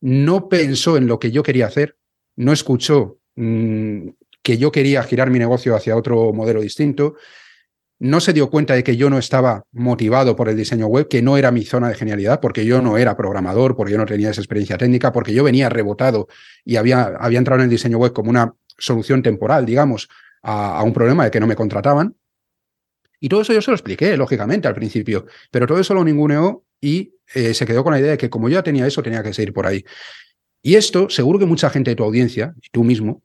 no 0.01 0.49
pensó 0.49 0.97
en 0.97 1.07
lo 1.07 1.19
que 1.19 1.31
yo 1.31 1.43
quería 1.43 1.67
hacer, 1.67 1.97
no 2.37 2.53
escuchó 2.53 3.19
mm, 3.37 4.09
que 4.43 4.59
yo 4.59 4.73
quería 4.73 5.03
girar 5.03 5.31
mi 5.31 5.39
negocio 5.39 5.77
hacia 5.77 5.97
otro 5.97 6.33
modelo 6.33 6.61
distinto, 6.61 7.15
no 7.99 8.19
se 8.19 8.33
dio 8.33 8.51
cuenta 8.51 8.75
de 8.75 8.83
que 8.83 8.97
yo 8.97 9.09
no 9.11 9.19
estaba 9.19 9.65
motivado 9.71 10.35
por 10.35 10.49
el 10.49 10.57
diseño 10.57 10.89
web, 10.89 11.07
que 11.07 11.23
no 11.23 11.37
era 11.37 11.53
mi 11.53 11.65
zona 11.65 11.89
de 11.89 11.95
genialidad, 11.95 12.41
porque 12.41 12.65
yo 12.65 12.83
no 12.83 12.99
era 12.99 13.17
programador, 13.17 13.77
porque 13.77 13.93
yo 13.93 13.99
no 13.99 14.07
tenía 14.07 14.31
esa 14.31 14.41
experiencia 14.41 14.77
técnica, 14.77 15.13
porque 15.13 15.33
yo 15.33 15.45
venía 15.45 15.69
rebotado 15.69 16.27
y 16.65 16.75
había, 16.77 17.13
había 17.21 17.39
entrado 17.39 17.61
en 17.61 17.67
el 17.67 17.71
diseño 17.71 17.99
web 17.99 18.13
como 18.13 18.31
una 18.31 18.55
solución 18.77 19.23
temporal, 19.23 19.65
digamos, 19.65 20.09
a, 20.43 20.83
un 20.83 20.93
problema 20.93 21.25
de 21.25 21.31
que 21.31 21.41
no 21.41 21.47
me 21.47 21.57
contrataban. 21.57 22.17
Y 23.21 23.29
todo 23.29 23.43
eso 23.43 23.53
yo 23.53 23.63
se 23.63 23.71
lo 23.71 23.77
expliqué, 23.77 24.17
lógicamente, 24.17 24.67
al 24.67 24.75
principio, 24.75 25.27
pero 25.51 25.67
todo 25.67 25.79
eso 25.79 25.95
lo 25.95 26.03
ninguneó 26.03 26.65
y 26.81 27.15
eh, 27.35 27.55
se 27.55 27.65
quedó 27.65 27.85
con 27.85 27.93
la 27.93 28.01
idea 28.01 28.13
de 28.13 28.19
que 28.19 28.29
como 28.29 28.49
yo 28.49 28.55
ya 28.55 28.63
tenía 28.63 28.87
eso, 28.87 29.03
tenía 29.03 29.23
que 29.23 29.33
seguir 29.33 29.53
por 29.53 29.67
ahí. 29.67 29.85
Y 30.61 30.75
esto, 30.75 31.09
seguro 31.09 31.39
que 31.39 31.47
mucha 31.47 31.71
gente 31.71 31.91
de 31.91 31.97
tu 31.97 32.03
audiencia, 32.03 32.55
y 32.61 32.69
tú 32.71 32.83
mismo, 32.83 33.23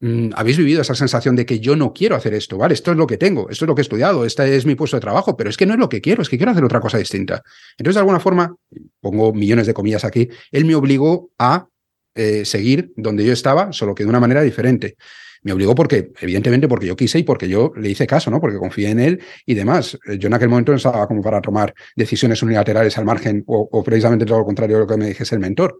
mm, 0.00 0.30
habéis 0.34 0.58
vivido 0.58 0.82
esa 0.82 0.96
sensación 0.96 1.36
de 1.36 1.46
que 1.46 1.60
yo 1.60 1.76
no 1.76 1.92
quiero 1.92 2.16
hacer 2.16 2.34
esto, 2.34 2.58
¿vale? 2.58 2.74
Esto 2.74 2.90
es 2.90 2.96
lo 2.96 3.06
que 3.06 3.16
tengo, 3.16 3.48
esto 3.48 3.64
es 3.64 3.68
lo 3.68 3.76
que 3.76 3.80
he 3.80 3.82
estudiado, 3.82 4.24
este 4.24 4.56
es 4.56 4.66
mi 4.66 4.74
puesto 4.74 4.96
de 4.96 5.00
trabajo, 5.00 5.36
pero 5.36 5.50
es 5.50 5.56
que 5.56 5.66
no 5.66 5.74
es 5.74 5.78
lo 5.78 5.88
que 5.88 6.00
quiero, 6.00 6.22
es 6.22 6.28
que 6.28 6.36
quiero 6.36 6.50
hacer 6.50 6.64
otra 6.64 6.80
cosa 6.80 6.98
distinta. 6.98 7.42
Entonces, 7.76 7.94
de 7.94 8.00
alguna 8.00 8.20
forma, 8.20 8.56
pongo 9.00 9.32
millones 9.32 9.68
de 9.68 9.74
comillas 9.74 10.04
aquí, 10.04 10.28
él 10.50 10.64
me 10.64 10.74
obligó 10.74 11.30
a 11.38 11.68
eh, 12.16 12.44
seguir 12.44 12.92
donde 12.96 13.24
yo 13.24 13.32
estaba, 13.32 13.72
solo 13.72 13.94
que 13.94 14.02
de 14.02 14.08
una 14.08 14.20
manera 14.20 14.42
diferente 14.42 14.96
me 15.42 15.52
obligó 15.52 15.74
porque, 15.74 16.12
evidentemente, 16.20 16.68
porque 16.68 16.86
yo 16.86 16.96
quise 16.96 17.18
y 17.18 17.22
porque 17.22 17.48
yo 17.48 17.72
le 17.76 17.88
hice 17.88 18.06
caso, 18.06 18.30
¿no? 18.30 18.40
Porque 18.40 18.58
confié 18.58 18.90
en 18.90 19.00
él 19.00 19.22
y 19.46 19.54
demás. 19.54 19.98
Yo 20.18 20.28
en 20.28 20.34
aquel 20.34 20.48
momento 20.48 20.72
no 20.72 20.76
estaba 20.76 21.06
como 21.06 21.22
para 21.22 21.40
tomar 21.40 21.74
decisiones 21.96 22.42
unilaterales 22.42 22.98
al 22.98 23.04
margen 23.04 23.44
o, 23.46 23.82
precisamente 23.82 24.24
todo 24.24 24.38
lo 24.38 24.44
contrario 24.44 24.76
de 24.76 24.80
lo 24.82 24.86
que 24.86 24.96
me 24.96 25.06
dijese 25.06 25.34
el 25.34 25.40
mentor. 25.40 25.78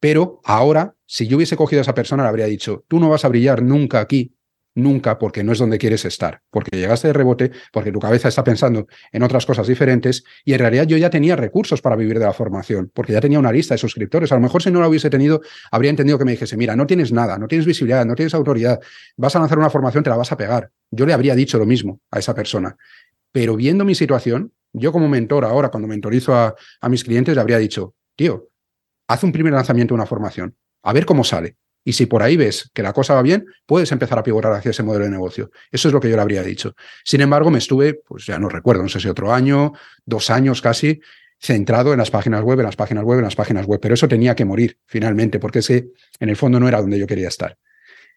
Pero 0.00 0.40
ahora, 0.44 0.94
si 1.06 1.26
yo 1.26 1.36
hubiese 1.36 1.56
cogido 1.56 1.80
a 1.80 1.82
esa 1.82 1.94
persona, 1.94 2.22
le 2.22 2.28
habría 2.28 2.46
dicho, 2.46 2.84
tú 2.88 3.00
no 3.00 3.08
vas 3.08 3.24
a 3.24 3.28
brillar 3.28 3.62
nunca 3.62 4.00
aquí 4.00 4.34
nunca 4.76 5.18
porque 5.18 5.42
no 5.42 5.52
es 5.52 5.58
donde 5.58 5.78
quieres 5.78 6.04
estar, 6.04 6.42
porque 6.50 6.76
llegaste 6.76 7.08
de 7.08 7.14
rebote, 7.14 7.50
porque 7.72 7.90
tu 7.90 7.98
cabeza 7.98 8.28
está 8.28 8.44
pensando 8.44 8.86
en 9.10 9.22
otras 9.22 9.44
cosas 9.44 9.66
diferentes 9.66 10.22
y 10.44 10.52
en 10.52 10.60
realidad 10.60 10.86
yo 10.86 10.96
ya 10.96 11.10
tenía 11.10 11.34
recursos 11.34 11.82
para 11.82 11.96
vivir 11.96 12.18
de 12.18 12.26
la 12.26 12.32
formación, 12.32 12.92
porque 12.94 13.12
ya 13.12 13.20
tenía 13.20 13.38
una 13.38 13.50
lista 13.50 13.74
de 13.74 13.78
suscriptores. 13.78 14.30
A 14.30 14.36
lo 14.36 14.40
mejor 14.40 14.62
si 14.62 14.70
no 14.70 14.80
la 14.80 14.88
hubiese 14.88 15.10
tenido, 15.10 15.40
habría 15.72 15.90
entendido 15.90 16.18
que 16.18 16.24
me 16.24 16.32
dijese, 16.32 16.56
mira, 16.56 16.76
no 16.76 16.86
tienes 16.86 17.10
nada, 17.10 17.38
no 17.38 17.48
tienes 17.48 17.66
visibilidad, 17.66 18.04
no 18.04 18.14
tienes 18.14 18.34
autoridad, 18.34 18.78
vas 19.16 19.34
a 19.34 19.40
lanzar 19.40 19.58
una 19.58 19.70
formación, 19.70 20.04
te 20.04 20.10
la 20.10 20.16
vas 20.16 20.30
a 20.30 20.36
pegar. 20.36 20.70
Yo 20.90 21.06
le 21.06 21.14
habría 21.14 21.34
dicho 21.34 21.58
lo 21.58 21.66
mismo 21.66 22.00
a 22.10 22.18
esa 22.18 22.34
persona. 22.34 22.76
Pero 23.32 23.56
viendo 23.56 23.84
mi 23.84 23.94
situación, 23.94 24.52
yo 24.72 24.92
como 24.92 25.08
mentor 25.08 25.46
ahora, 25.46 25.70
cuando 25.70 25.88
mentorizo 25.88 26.34
a, 26.34 26.54
a 26.80 26.88
mis 26.88 27.02
clientes, 27.02 27.34
le 27.34 27.40
habría 27.40 27.58
dicho, 27.58 27.94
tío, 28.14 28.50
haz 29.08 29.24
un 29.24 29.32
primer 29.32 29.54
lanzamiento 29.54 29.94
de 29.94 29.96
una 29.96 30.06
formación, 30.06 30.54
a 30.82 30.92
ver 30.92 31.06
cómo 31.06 31.24
sale. 31.24 31.56
Y 31.86 31.92
si 31.92 32.06
por 32.06 32.20
ahí 32.20 32.36
ves 32.36 32.68
que 32.74 32.82
la 32.82 32.92
cosa 32.92 33.14
va 33.14 33.22
bien, 33.22 33.46
puedes 33.64 33.92
empezar 33.92 34.18
a 34.18 34.24
pivotar 34.24 34.52
hacia 34.52 34.72
ese 34.72 34.82
modelo 34.82 35.04
de 35.04 35.10
negocio. 35.12 35.52
Eso 35.70 35.86
es 35.86 35.94
lo 35.94 36.00
que 36.00 36.10
yo 36.10 36.16
le 36.16 36.22
habría 36.22 36.42
dicho. 36.42 36.74
Sin 37.04 37.20
embargo, 37.20 37.48
me 37.48 37.58
estuve, 37.58 37.94
pues 37.94 38.26
ya 38.26 38.40
no 38.40 38.48
recuerdo, 38.48 38.82
no 38.82 38.88
sé 38.88 38.98
si 38.98 39.06
otro 39.06 39.32
año, 39.32 39.72
dos 40.04 40.28
años 40.30 40.60
casi, 40.60 41.00
centrado 41.38 41.92
en 41.92 41.98
las 42.00 42.10
páginas 42.10 42.42
web, 42.42 42.58
en 42.58 42.66
las 42.66 42.74
páginas 42.74 43.04
web, 43.04 43.18
en 43.18 43.24
las 43.24 43.36
páginas 43.36 43.66
web. 43.66 43.78
Pero 43.80 43.94
eso 43.94 44.08
tenía 44.08 44.34
que 44.34 44.44
morir 44.44 44.80
finalmente, 44.84 45.38
porque 45.38 45.60
ese 45.60 45.90
en 46.18 46.28
el 46.28 46.34
fondo 46.34 46.58
no 46.58 46.66
era 46.66 46.80
donde 46.80 46.98
yo 46.98 47.06
quería 47.06 47.28
estar. 47.28 47.56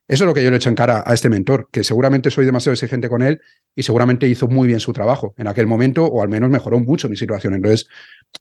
Eso 0.07 0.23
es 0.23 0.27
lo 0.27 0.33
que 0.33 0.43
yo 0.43 0.49
le 0.49 0.55
he 0.55 0.57
hecho 0.57 0.69
en 0.69 0.75
cara 0.75 1.03
a 1.05 1.13
este 1.13 1.29
mentor, 1.29 1.69
que 1.71 1.83
seguramente 1.83 2.31
soy 2.31 2.47
demasiado 2.47 2.73
exigente 2.73 3.07
con 3.07 3.21
él 3.21 3.39
y 3.75 3.83
seguramente 3.83 4.27
hizo 4.27 4.47
muy 4.47 4.67
bien 4.67 4.79
su 4.79 4.93
trabajo 4.93 5.35
en 5.37 5.45
aquel 5.45 5.67
momento, 5.67 6.05
o 6.05 6.23
al 6.23 6.29
menos 6.29 6.49
mejoró 6.49 6.79
mucho 6.79 7.07
mi 7.07 7.15
situación. 7.15 7.53
Entonces, 7.53 7.87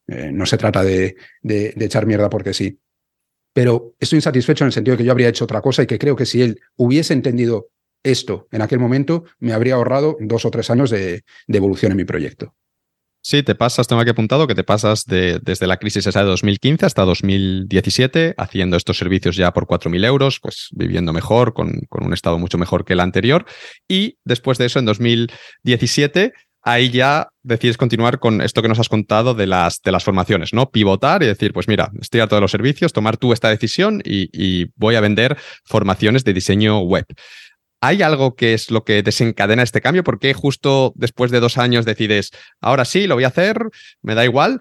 eh, 0.07 0.31
no 0.33 0.47
se 0.47 0.57
trata 0.57 0.83
de 0.83 1.15
echar 1.43 2.07
mierda 2.07 2.31
porque 2.31 2.55
sí 2.55 2.81
pero 3.59 3.97
estoy 3.99 4.19
insatisfecho 4.19 4.63
en 4.63 4.67
el 4.67 4.73
sentido 4.73 4.93
de 4.93 4.99
que 4.99 5.05
yo 5.05 5.11
habría 5.11 5.29
hecho 5.29 5.43
otra 5.43 5.61
cosa 5.61 5.83
y 5.83 5.89
que 5.89 5.99
creo 5.99 6.15
que 6.15 6.27
si 6.27 6.43
él 6.43 6.61
hubiese 6.77 7.13
entendido 7.13 7.71
esto 8.05 8.47
en 8.53 8.63
aquel 8.63 8.79
momento, 8.79 9.25
me 9.41 9.53
habría 9.53 9.75
ahorrado 9.75 10.17
dos 10.21 10.45
o 10.45 10.51
tres 10.53 10.71
años 10.71 10.91
de, 10.91 11.25
evolución 11.49 11.91
en 11.91 11.97
mi 11.97 12.05
proyecto. 12.05 12.55
Sí, 13.21 13.43
te 13.43 13.57
pasas, 13.57 13.89
tengo 13.89 14.01
aquí 14.01 14.13
apuntado 14.13 14.47
que 14.47 14.55
te 14.55 14.63
pasas 14.63 15.07
desde 15.07 15.67
la 15.67 15.79
crisis 15.79 16.07
esa 16.07 16.21
de 16.21 16.27
2015 16.27 16.87
hasta 16.87 17.05
2017 17.05 18.37
haciendo 18.39 18.77
estos 18.77 18.97
servicios 18.97 19.35
ya 19.35 19.53
por 19.53 19.67
4.000 19.67 20.07
euros, 20.07 20.39
pues 20.39 20.69
viviendo 20.71 21.13
mejor, 21.13 21.53
con, 21.53 21.81
con, 21.89 22.07
un 22.07 22.13
estado 22.13 22.39
mucho 22.39 22.59
mejor 22.59 22.85
que 22.85 22.93
el 22.93 23.01
anterior. 23.01 23.45
Y 23.89 24.19
después 24.25 24.59
de 24.59 24.67
eso, 24.67 24.79
en 24.79 24.85
2017, 24.85 26.33
ahí 26.69 26.91
ya 26.91 27.29
decides 27.43 27.79
continuar 27.79 28.19
con 28.19 28.43
esto 28.43 28.61
que 28.61 28.69
nos 28.69 28.79
has 28.79 28.91
contado 28.91 29.33
de 29.33 29.47
las, 29.47 29.81
de 29.81 29.91
las 29.91 30.05
formaciones, 30.05 30.53
¿no? 30.53 30.71
Pivotar 30.71 31.23
y 31.23 31.27
decir, 31.27 31.55
pues 31.55 31.67
mira, 31.67 31.91
estoy 31.99 32.21
a 32.21 32.27
todos 32.27 32.43
los 32.43 32.51
servicios, 32.51 32.93
tomar 32.93 33.17
tú 33.17 33.33
esta 33.33 33.49
decisión 33.49 34.03
y, 34.05 34.67
voy 34.77 34.95
a 34.95 35.01
vender 35.01 35.39
formaciones 35.65 36.25
de 36.25 36.35
diseño 36.35 36.81
web. 36.81 37.07
¿Hay 37.81 38.03
algo 38.03 38.35
que 38.35 38.55
es 38.55 38.71
lo 38.71 38.85
que 38.85 39.03
desencadena 39.03 39.63
este 39.63 39.81
cambio? 39.81 40.05
¿Por 40.05 40.19
qué 40.19 40.35
justo 40.35 40.93
después 40.95 41.31
de 41.31 41.41
dos 41.41 41.57
años 41.57 41.87
decides, 41.87 42.33
ahora 42.61 42.85
sí, 42.85 43.07
lo 43.07 43.15
voy 43.15 43.25
a 43.25 43.29
hacer, 43.29 43.59
me 44.03 44.15
da 44.15 44.25
igual? 44.25 44.61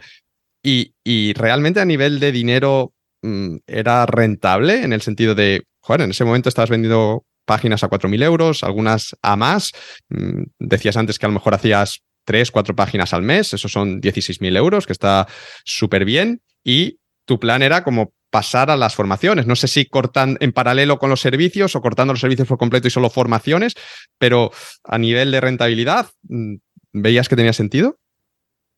Y, 0.64 0.93
y 1.03 1.34
realmente 1.34 1.82
a 1.82 1.86
nivel 1.86 2.20
de 2.20 2.32
dinero 2.32 2.93
mm, 3.22 3.58
era 3.68 4.05
rentable 4.05 4.84
en 4.84 4.93
el 4.93 5.01
sentido 5.01 5.36
de, 5.36 5.64
joder, 5.82 6.01
en 6.01 6.12
ese 6.12 6.24
momento 6.24 6.47
estabas 6.47 6.70
vendiendo 6.70 7.26
páginas 7.48 7.84
a 7.84 7.89
4.000 7.89 8.24
euros, 8.24 8.64
algunas 8.64 9.16
a 9.24 9.36
más. 9.36 9.72
Mm, 10.10 10.43
decías 10.60 10.98
antes 10.98 11.18
que 11.18 11.26
a 11.26 11.30
lo 11.30 11.34
mejor 11.34 11.56
hacías 11.56 12.04
tres, 12.26 12.52
cuatro 12.52 12.76
páginas 12.76 13.14
al 13.14 13.24
mes, 13.24 13.54
eso 13.54 13.70
son 13.70 14.02
16.000 14.02 14.56
euros, 14.58 14.86
que 14.86 14.93
está 14.93 15.28
súper 15.64 16.06
bien. 16.06 16.41
Y 16.64 17.00
tu 17.26 17.39
plan 17.39 17.64
era 17.64 17.84
como 17.84 18.14
pasar 18.30 18.70
a 18.70 18.76
las 18.76 18.93
formaciones. 18.93 19.48
No 19.48 19.56
sé 19.56 19.68
si 19.68 19.86
cortan 19.86 20.38
en 20.41 20.52
paralelo 20.52 21.00
con 21.00 21.10
los 21.10 21.22
servicios 21.22 21.76
o 21.76 21.82
cortando 21.82 22.14
los 22.14 22.20
servicios 22.20 22.48
por 22.48 22.58
completo 22.58 22.88
y 22.88 22.91
solo 22.91 23.10
formaciones, 23.10 23.76
pero 24.20 24.52
a 24.84 24.98
nivel 24.98 25.32
de 25.32 25.41
rentabilidad, 25.41 26.08
mm, 26.24 26.56
¿veías 26.91 27.30
que 27.30 27.38
tenía 27.38 27.54
sentido? 27.54 27.98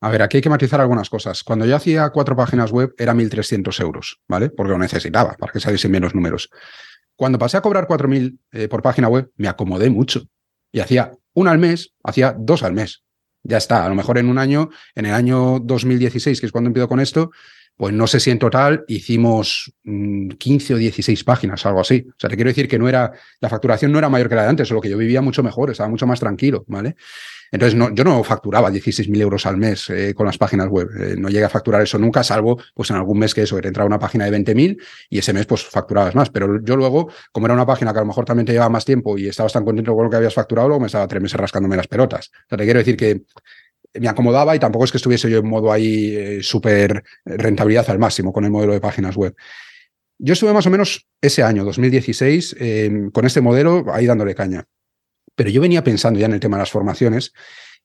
A 0.02 0.10
ver, 0.10 0.22
aquí 0.22 0.38
hay 0.38 0.44
que 0.44 0.50
matizar 0.50 0.80
algunas 0.80 1.10
cosas. 1.10 1.44
Cuando 1.44 1.66
yo 1.66 1.76
hacía 1.76 2.10
cuatro 2.12 2.36
páginas 2.36 2.72
web 2.72 2.94
era 2.98 3.14
1.300 3.14 3.82
euros, 3.82 4.22
¿vale? 4.28 4.50
Porque 4.50 4.72
lo 4.72 4.78
necesitaba, 4.78 5.36
para 5.38 5.52
que 5.52 5.60
saliesen 5.60 5.92
menos 5.92 6.16
números. 6.16 6.50
Cuando 7.20 7.38
pasé 7.38 7.58
a 7.58 7.62
cobrar 7.62 7.86
4.000 7.86 8.40
eh, 8.54 8.70
por 8.70 8.82
página 8.82 9.10
web, 9.10 9.30
me 9.36 9.50
acomodé 9.50 9.90
mucho. 9.90 10.22
Y 10.72 10.80
hacía 10.80 11.12
una 11.34 11.52
al 11.52 11.60
mes, 11.60 11.92
hacía 12.02 12.34
dos 12.40 12.64
al 12.64 12.72
mes. 12.72 13.04
Ya 13.44 13.58
está. 13.58 13.86
A 13.86 13.90
lo 13.90 13.96
mejor 13.96 14.20
en 14.20 14.30
un 14.30 14.38
año, 14.38 14.70
en 14.96 15.06
el 15.06 15.14
año 15.14 15.60
2016, 15.60 16.40
que 16.40 16.46
es 16.46 16.52
cuando 16.54 16.70
empiezo 16.70 16.88
con 16.88 17.02
esto, 17.02 17.32
pues 17.76 17.94
no 17.94 18.08
sé 18.08 18.22
si 18.22 18.32
en 18.32 18.40
total 18.40 18.86
hicimos 18.88 19.74
15 19.84 20.74
mm, 20.74 20.78
o 20.78 20.80
16 20.80 21.24
páginas, 21.26 21.66
algo 21.66 21.82
así. 21.82 22.06
O 22.08 22.14
sea, 22.18 22.30
te 22.30 22.38
quiero 22.38 22.52
decir 22.52 22.70
que 22.70 22.80
no 22.80 22.88
era, 22.88 23.12
la 23.42 23.50
facturación 23.50 23.92
no 23.92 23.98
era 23.98 24.08
mayor 24.08 24.30
que 24.30 24.36
la 24.36 24.44
de 24.44 24.50
antes, 24.52 24.70
solo 24.70 24.80
que 24.80 24.90
yo 24.90 24.98
vivía 24.98 25.22
mucho 25.22 25.44
mejor, 25.44 25.72
estaba 25.72 25.90
mucho 25.90 26.08
más 26.08 26.22
tranquilo, 26.22 26.64
¿vale? 26.68 26.96
Entonces, 27.52 27.78
no, 27.78 27.93
yo 27.93 28.04
no 28.04 28.24
facturaba 28.24 28.70
16.000 28.72 29.22
euros 29.22 29.45
al 29.45 29.58
mes 29.58 29.89
eh, 29.89 30.14
con 30.14 30.26
las 30.26 30.38
páginas 30.38 30.68
web. 30.68 30.89
Eh, 31.00 31.16
no 31.18 31.30
llegué 31.30 31.45
a 31.45 31.50
facturar 31.50 31.82
eso 31.82 31.97
nunca, 31.97 32.24
salvo 32.24 32.60
pues 32.74 32.89
en 32.89 32.97
algún 32.97 33.20
mes 33.20 33.34
que 33.34 33.43
eso, 33.43 33.56
que 33.56 33.64
te 33.64 33.68
entraba 33.70 33.88
una 33.88 34.00
página 34.00 34.26
de 34.26 34.38
20.000 34.38 34.82
y 35.10 35.18
ese 35.18 35.34
mes 35.34 35.45
pues 35.45 35.64
facturabas 35.64 36.16
más. 36.16 36.30
Pero 36.30 36.62
yo 36.64 36.76
luego, 36.76 37.12
como 37.32 37.47
era 37.47 37.54
una 37.54 37.66
página 37.66 37.91
que 37.91 38.00
a 38.00 38.02
lo 38.02 38.08
mejor 38.08 38.26
también 38.26 38.45
te 38.45 38.54
llevaba 38.54 38.70
más 38.70 38.86
tiempo 38.86 39.18
y 39.18 39.28
estabas 39.28 39.54
tan 39.54 39.66
contento 39.66 39.95
con 39.95 40.06
lo 40.06 40.10
que 40.10 40.18
habías 40.18 40.34
facturado, 40.34 40.68
luego 40.68 40.82
me 40.82 40.88
estaba 40.88 41.08
tres 41.08 41.22
meses 41.22 41.39
rascándome 41.39 41.76
las 41.76 41.88
pelotas. 41.88 42.30
O 42.45 42.50
sea, 42.50 42.58
te 42.58 42.64
quiero 42.64 42.80
decir 42.80 42.95
que 42.95 43.24
me 43.93 44.08
acomodaba 44.08 44.56
y 44.56 44.60
tampoco 44.60 44.86
es 44.86 44.91
que 44.91 44.97
estuviese 44.97 45.30
yo 45.30 45.39
en 45.39 45.47
modo 45.47 45.72
ahí 45.72 46.16
eh, 46.16 46.39
súper 46.43 47.04
rentabilidad 47.26 47.89
al 47.89 48.00
máximo 48.00 48.32
con 48.32 48.45
el 48.45 48.52
modelo 48.52 48.74
de 48.74 48.82
páginas 48.82 49.16
web. 49.16 49.36
Yo 50.20 50.34
estuve 50.34 50.54
más 50.54 50.68
o 50.68 50.70
menos 50.70 51.08
ese 51.22 51.43
año, 51.43 51.64
2016, 51.64 52.56
em, 52.60 53.10
con 53.10 53.26
este 53.26 53.39
modelo 53.39 53.86
ahí 53.91 54.06
dándole 54.06 54.36
caña. 54.36 54.66
Pero 55.36 55.50
yo 55.50 55.62
venía 55.62 55.84
pensando 55.84 56.20
ya 56.20 56.26
en 56.26 56.34
el 56.34 56.40
tema 56.40 56.58
de 56.58 56.62
las 56.62 56.72
formaciones 56.72 57.34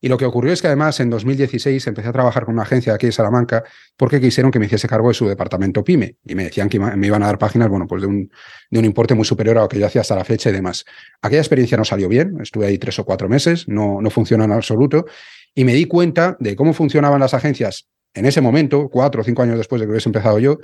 y 0.00 0.08
lo 0.08 0.18
que 0.18 0.24
ocurrió 0.24 0.52
es 0.52 0.60
que 0.60 0.66
además 0.66 1.00
en 1.00 1.08
2016 1.08 1.86
empecé 1.86 2.08
a 2.08 2.12
trabajar 2.12 2.44
con 2.44 2.54
una 2.54 2.64
agencia 2.64 2.92
aquí 2.92 3.06
de 3.06 3.12
Salamanca 3.12 3.64
porque 3.96 4.20
quisieron 4.20 4.50
que 4.50 4.58
me 4.58 4.66
hiciese 4.66 4.86
cargo 4.86 5.08
de 5.08 5.14
su 5.14 5.26
departamento 5.26 5.82
PyME 5.82 6.16
y 6.24 6.34
me 6.34 6.44
decían 6.44 6.68
que 6.68 6.78
me 6.78 7.06
iban 7.06 7.22
a 7.22 7.26
dar 7.26 7.38
páginas, 7.38 7.68
bueno, 7.68 7.86
pues 7.86 8.02
de 8.02 8.08
un, 8.08 8.30
de 8.70 8.78
un 8.78 8.84
importe 8.84 9.14
muy 9.14 9.24
superior 9.24 9.56
a 9.58 9.62
lo 9.62 9.68
que 9.68 9.78
yo 9.78 9.86
hacía 9.86 10.02
hasta 10.02 10.14
la 10.14 10.24
fecha 10.24 10.50
y 10.50 10.52
demás. 10.52 10.84
Aquella 11.22 11.40
experiencia 11.40 11.78
no 11.78 11.84
salió 11.84 12.08
bien, 12.08 12.36
estuve 12.42 12.66
ahí 12.66 12.76
tres 12.76 12.98
o 12.98 13.04
cuatro 13.04 13.28
meses, 13.28 13.66
no, 13.68 14.00
no 14.02 14.10
funcionó 14.10 14.44
en 14.44 14.52
absoluto 14.52 15.06
y 15.54 15.64
me 15.64 15.72
di 15.72 15.86
cuenta 15.86 16.36
de 16.40 16.56
cómo 16.56 16.74
funcionaban 16.74 17.20
las 17.20 17.32
agencias 17.32 17.88
en 18.14 18.26
ese 18.26 18.40
momento, 18.40 18.88
cuatro 18.90 19.22
o 19.22 19.24
cinco 19.24 19.42
años 19.42 19.58
después 19.58 19.80
de 19.80 19.86
que 19.86 19.90
hubiese 19.92 20.08
empezado 20.08 20.38
yo, 20.38 20.58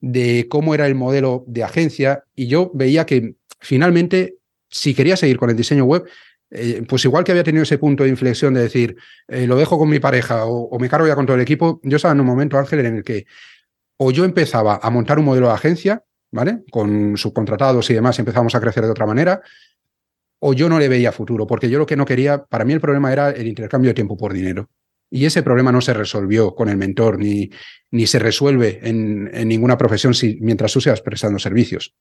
de 0.00 0.46
cómo 0.48 0.74
era 0.74 0.86
el 0.86 0.94
modelo 0.94 1.44
de 1.46 1.64
agencia 1.64 2.24
y 2.34 2.46
yo 2.46 2.70
veía 2.74 3.06
que 3.06 3.34
finalmente, 3.60 4.37
si 4.68 4.94
quería 4.94 5.16
seguir 5.16 5.38
con 5.38 5.50
el 5.50 5.56
diseño 5.56 5.84
web, 5.84 6.04
eh, 6.50 6.82
pues 6.88 7.04
igual 7.04 7.24
que 7.24 7.32
había 7.32 7.44
tenido 7.44 7.62
ese 7.62 7.78
punto 7.78 8.04
de 8.04 8.10
inflexión 8.10 8.54
de 8.54 8.62
decir, 8.62 8.96
eh, 9.26 9.46
lo 9.46 9.56
dejo 9.56 9.78
con 9.78 9.88
mi 9.88 9.98
pareja 9.98 10.46
o, 10.46 10.78
me 10.78 10.88
cargo 10.88 11.06
ya 11.06 11.14
con 11.14 11.26
todo 11.26 11.36
el 11.36 11.42
equipo, 11.42 11.80
yo 11.82 11.96
estaba 11.96 12.12
en 12.12 12.20
un 12.20 12.26
momento, 12.26 12.58
Ángel, 12.58 12.80
en 12.80 12.96
el 12.96 13.04
que 13.04 13.26
o 13.98 14.10
yo 14.10 14.24
empezaba 14.24 14.78
a 14.82 14.90
montar 14.90 15.18
un 15.18 15.26
modelo 15.26 15.48
de 15.48 15.54
agencia, 15.54 16.04
¿vale? 16.30 16.62
Con 16.70 17.16
subcontratados 17.16 17.90
y 17.90 17.94
demás, 17.94 18.18
empezamos 18.18 18.54
a 18.54 18.60
crecer 18.60 18.84
de 18.84 18.90
otra 18.90 19.06
manera, 19.06 19.42
o 20.38 20.54
yo 20.54 20.68
no 20.68 20.78
le 20.78 20.88
veía 20.88 21.12
futuro, 21.12 21.46
porque 21.46 21.68
yo 21.68 21.78
lo 21.78 21.86
que 21.86 21.96
no 21.96 22.04
quería, 22.04 22.44
para 22.44 22.64
mí 22.64 22.72
el 22.72 22.80
problema 22.80 23.12
era 23.12 23.30
el 23.30 23.46
intercambio 23.48 23.90
de 23.90 23.94
tiempo 23.94 24.16
por 24.16 24.32
dinero. 24.32 24.70
Y 25.10 25.24
ese 25.24 25.42
problema 25.42 25.72
no 25.72 25.80
se 25.80 25.94
resolvió 25.94 26.54
con 26.54 26.68
el 26.68 26.76
mentor, 26.76 27.18
ni, 27.18 27.50
ni 27.90 28.06
se 28.06 28.18
resuelve 28.18 28.78
en, 28.82 29.30
en 29.32 29.48
ninguna 29.48 29.76
profesión 29.76 30.14
si, 30.14 30.38
mientras 30.40 30.72
tú 30.72 30.80
seas 30.80 31.00
prestando 31.00 31.38
servicios. 31.38 31.94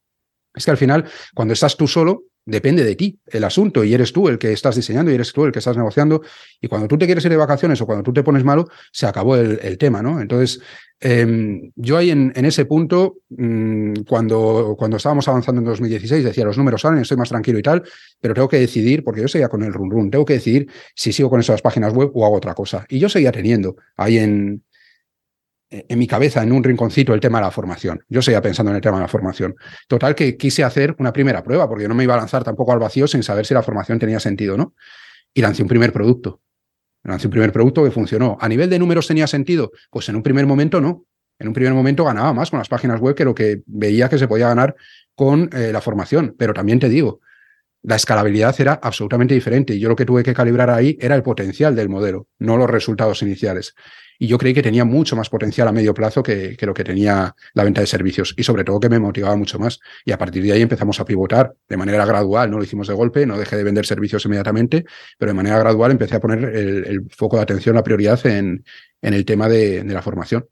Es 0.57 0.65
que 0.65 0.71
al 0.71 0.77
final, 0.77 1.05
cuando 1.33 1.53
estás 1.53 1.77
tú 1.77 1.87
solo, 1.87 2.23
depende 2.47 2.83
de 2.85 2.95
ti 2.95 3.19
el 3.27 3.43
asunto 3.43 3.83
y 3.83 3.93
eres 3.93 4.13
tú 4.13 4.29
el 4.29 4.37
que 4.37 4.53
estás 4.53 4.75
diseñando 4.75 5.11
y 5.11 5.15
eres 5.15 5.33
tú 5.33 5.43
el 5.45 5.51
que 5.51 5.59
estás 5.59 5.75
negociando. 5.75 6.21
Y 6.61 6.67
cuando 6.67 6.87
tú 6.87 6.97
te 6.97 7.05
quieres 7.05 7.23
ir 7.25 7.29
de 7.29 7.37
vacaciones 7.37 7.79
o 7.81 7.85
cuando 7.85 8.03
tú 8.03 8.13
te 8.13 8.23
pones 8.23 8.43
malo, 8.43 8.67
se 8.91 9.05
acabó 9.05 9.35
el, 9.35 9.77
tema, 9.77 10.01
¿no? 10.01 10.21
Entonces, 10.21 10.61
em, 11.01 11.71
yo 11.75 11.97
ahí 11.97 12.09
en, 12.09 12.31
ese 12.33 12.65
punto, 12.65 13.17
mm, 13.29 14.03
cuando, 14.07 14.75
cuando 14.79 14.95
estábamos 14.95 15.27
avanzando 15.27 15.59
en 15.59 15.65
2016, 15.65 16.23
decía, 16.23 16.45
los 16.45 16.57
números 16.57 16.81
salen, 16.81 16.99
estoy 16.99 17.17
más 17.17 17.29
tranquilo 17.29 17.59
y 17.59 17.63
tal, 17.63 17.83
pero 18.21 18.33
tengo 18.33 18.47
que 18.47 18.59
decidir, 18.59 19.03
porque 19.03 19.21
yo 19.21 19.27
seguía 19.27 19.49
con 19.49 19.61
el 19.63 19.73
run 19.73 19.91
run, 19.91 20.09
tengo 20.09 20.23
que 20.23 20.33
decidir 20.33 20.71
si 20.95 21.11
sigo 21.11 21.29
con 21.29 21.41
esas 21.41 21.61
páginas 21.61 21.93
web 21.93 22.11
o 22.13 22.25
hago 22.25 22.37
otra 22.37 22.53
cosa. 22.53 22.85
Y 22.87 22.97
yo 22.97 23.09
seguía 23.09 23.33
teniendo 23.33 23.75
ahí 23.97 24.19
en, 24.19 24.63
en 25.69 25.99
mi 25.99 26.07
cabeza, 26.07 26.41
en 26.43 26.51
un 26.51 26.63
rinconcito, 26.63 27.13
el 27.13 27.19
tema 27.19 27.39
de 27.39 27.45
la 27.45 27.51
formación. 27.51 28.03
Yo 28.07 28.21
seguía 28.21 28.41
pensando 28.41 28.71
en 28.71 28.77
el 28.77 28.81
tema 28.81 28.97
de 28.97 29.01
la 29.01 29.07
formación. 29.07 29.55
Total 29.87 30.15
que 30.15 30.37
quise 30.37 30.63
hacer 30.63 30.95
una 30.99 31.11
primera 31.11 31.43
prueba, 31.43 31.67
porque 31.67 31.87
no 31.87 31.95
me 31.95 32.03
iba 32.03 32.13
a 32.13 32.17
lanzar 32.17 32.43
tampoco 32.43 32.71
al 32.71 32.79
vacío 32.79 33.07
sin 33.07 33.23
saber 33.23 33.45
si 33.45 33.53
la 33.53 33.63
formación 33.63 33.99
tenía 33.99 34.19
sentido, 34.19 34.57
¿no? 34.57 34.73
Y 35.33 35.41
lancé 35.41 35.61
un 35.63 35.67
primer 35.67 35.91
producto. 35.91 36.41
Lancé 37.03 37.27
un 37.27 37.31
primer 37.31 37.51
producto 37.51 37.83
que 37.83 37.91
funcionó. 37.91 38.37
¿A 38.39 38.47
nivel 38.47 38.69
de 38.69 38.79
números 38.79 39.07
tenía 39.07 39.27
sentido? 39.27 39.71
Pues 39.91 40.07
en 40.09 40.15
un 40.15 40.23
primer 40.23 40.45
momento 40.45 40.79
no. 40.79 41.05
En 41.39 41.47
un 41.47 41.53
primer 41.53 41.73
momento 41.73 42.03
ganaba 42.03 42.33
más 42.33 42.49
con 42.49 42.59
las 42.59 42.67
páginas 42.67 42.99
web 42.99 43.13
que 43.13 43.25
lo 43.25 43.35
que 43.35 43.61
veía 43.65 44.09
que 44.09 44.17
se 44.17 44.27
podía 44.27 44.47
ganar 44.47 44.75
con 45.15 45.49
eh, 45.53 45.71
la 45.71 45.81
formación. 45.81 46.35
Pero 46.37 46.53
también 46.53 46.79
te 46.79 46.89
digo, 46.89 47.19
la 47.83 47.95
escalabilidad 47.95 48.59
era 48.59 48.79
absolutamente 48.81 49.35
diferente 49.35 49.75
y 49.75 49.79
yo 49.79 49.89
lo 49.89 49.95
que 49.95 50.05
tuve 50.05 50.23
que 50.23 50.33
calibrar 50.33 50.69
ahí 50.69 50.97
era 50.99 51.15
el 51.15 51.23
potencial 51.23 51.75
del 51.75 51.89
modelo, 51.89 52.27
no 52.39 52.57
los 52.57 52.69
resultados 52.69 53.21
iniciales 53.21 53.75
y 54.19 54.27
yo 54.27 54.37
creí 54.37 54.53
que 54.53 54.61
tenía 54.61 54.85
mucho 54.85 55.15
más 55.15 55.29
potencial 55.29 55.67
a 55.67 55.71
medio 55.71 55.93
plazo 55.93 56.23
que, 56.23 56.57
lo 56.61 56.73
que 56.73 56.83
tenía 56.83 57.35
la 57.53 57.63
venta 57.63 57.81
de 57.81 57.87
servicios 57.87 58.33
y 58.37 58.43
sobre 58.43 58.63
todo 58.63 58.79
que 58.79 58.89
me 58.89 58.99
motivaba 58.99 59.35
mucho 59.35 59.59
más. 59.59 59.79
Y 60.05 60.11
a 60.11 60.17
partir 60.17 60.43
de 60.43 60.53
ahí 60.53 60.61
empezamos 60.61 60.99
a 60.99 61.05
pivotar 61.05 61.53
de 61.67 61.77
manera 61.77 62.05
gradual, 62.05 62.51
no 62.51 62.57
lo 62.57 62.63
hicimos 62.63 62.87
de 62.87 62.93
golpe, 62.93 63.25
no 63.25 63.37
dejé 63.37 63.57
de 63.57 63.63
vender 63.63 63.85
servicios 63.85 64.25
inmediatamente, 64.25 64.85
pero 65.17 65.31
de 65.31 65.35
manera 65.35 65.59
gradual 65.59 65.91
empecé 65.91 66.15
a 66.15 66.19
poner 66.19 66.43
el, 66.43 67.07
foco 67.09 67.37
de 67.37 67.43
atención, 67.43 67.75
la 67.75 67.83
prioridad 67.83 68.25
en, 68.25 68.63
en 69.01 69.13
el 69.13 69.25
tema 69.25 69.47
de 69.47 69.83
la 69.83 70.01
formación. 70.01 70.45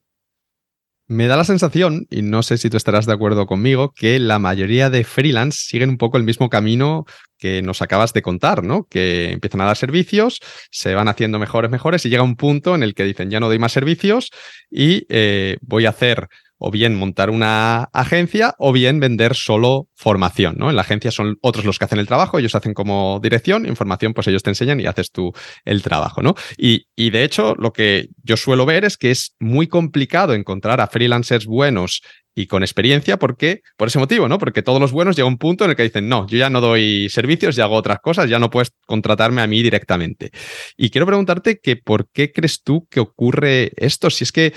Me 1.08 1.28
da 1.28 1.38
la 1.38 1.44
sensación, 1.44 2.08
y 2.10 2.24
no 2.24 2.42
sé 2.42 2.58
si 2.58 2.72
tú 2.72 2.78
estarás 2.78 3.06
de 3.06 3.14
acuerdo 3.14 3.46
conmigo, 3.46 3.94
que 3.96 4.18
la 4.18 4.40
mayoría 4.40 4.90
de 4.90 5.04
freelance 5.04 5.60
siguen 5.68 5.92
un 5.92 5.98
poco 5.98 6.18
el 6.18 6.24
mismo 6.24 6.50
camino 6.50 7.06
que 7.38 7.62
nos 7.62 7.84
acabas 7.84 8.12
de 8.14 8.24
contar, 8.24 8.64
¿no? 8.64 8.88
Que 8.90 9.32
empiezan 9.32 9.62
a 9.62 9.66
dar 9.66 9.78
servicios, 9.78 10.40
se 10.72 10.96
van 10.96 11.08
haciendo 11.08 11.38
mejores, 11.38 11.70
mejores, 11.70 12.04
y 12.06 12.10
llega 12.10 12.24
un 12.24 12.36
punto 12.36 12.74
en 12.74 12.82
el 12.82 12.96
que 12.96 13.04
dicen, 13.04 13.30
ya 13.30 13.40
no 13.40 13.50
doy 13.50 13.60
más 13.60 13.72
servicios 13.72 14.32
y 14.72 15.06
eh, 15.10 15.58
voy 15.62 15.86
a 15.86 15.90
hacer 15.90 16.28
o 16.66 16.72
bien 16.72 16.96
montar 16.96 17.30
una 17.30 17.84
agencia 17.94 18.56
o 18.58 18.74
bien 18.74 19.00
vender 19.00 19.36
solo 19.36 19.88
formación, 19.94 20.56
¿no? 20.58 20.72
En 20.72 20.76
la 20.76 20.82
agencia 20.82 21.12
son 21.12 21.38
otros 21.42 21.64
los 21.64 21.78
que 21.78 21.86
hacen 21.86 22.00
el 22.00 22.08
trabajo, 22.08 22.40
ellos 22.40 22.56
hacen 22.56 22.74
como 22.74 23.20
dirección, 23.22 23.68
información 23.68 24.16
pues 24.16 24.26
ellos 24.26 24.42
te 24.42 24.50
enseñan 24.50 24.80
y 24.80 24.88
haces 24.88 25.12
tú 25.12 25.32
el 25.64 25.84
trabajo, 25.84 26.24
¿no? 26.24 26.34
Y, 26.58 26.88
y 26.96 27.12
de 27.12 27.24
hecho 27.24 27.54
lo 27.60 27.72
que 27.72 28.08
yo 28.24 28.36
suelo 28.36 28.66
ver 28.66 28.84
es 28.84 28.98
que 28.98 29.12
es 29.12 29.36
muy 29.40 29.68
complicado 29.68 30.34
encontrar 30.34 30.82
a 30.82 30.88
freelancers 30.88 31.46
buenos 31.46 32.02
y 32.34 32.48
con 32.48 32.64
experiencia, 32.64 33.18
porque 33.18 33.62
por 33.78 33.90
ese 33.90 34.00
motivo, 34.00 34.28
¿no? 34.28 34.40
Porque 34.40 34.64
todos 34.64 34.82
los 34.82 34.92
buenos 34.92 35.16
llega 35.16 35.28
un 35.28 35.38
punto 35.38 35.66
en 35.66 35.70
el 35.70 35.76
que 35.76 35.84
dicen, 35.84 36.10
no, 36.10 36.26
yo 36.26 36.40
ya 36.40 36.50
no 36.50 36.62
doy 36.62 37.10
servicios, 37.10 37.56
ya 37.56 37.66
hago 37.66 37.76
otras 37.76 38.00
cosas, 38.00 38.28
ya 38.28 38.40
no 38.40 38.50
puedes 38.50 38.72
contratarme 38.88 39.44
a 39.44 39.48
mí 39.48 39.62
directamente. 39.62 40.32
Y 40.76 40.90
quiero 40.90 41.06
preguntarte 41.06 41.60
que 41.60 41.76
por 41.76 42.10
qué 42.10 42.32
crees 42.32 42.64
tú 42.64 42.88
que 42.90 43.00
ocurre 43.00 43.72
esto, 43.78 44.10
si 44.10 44.24
es 44.24 44.32
que 44.32 44.52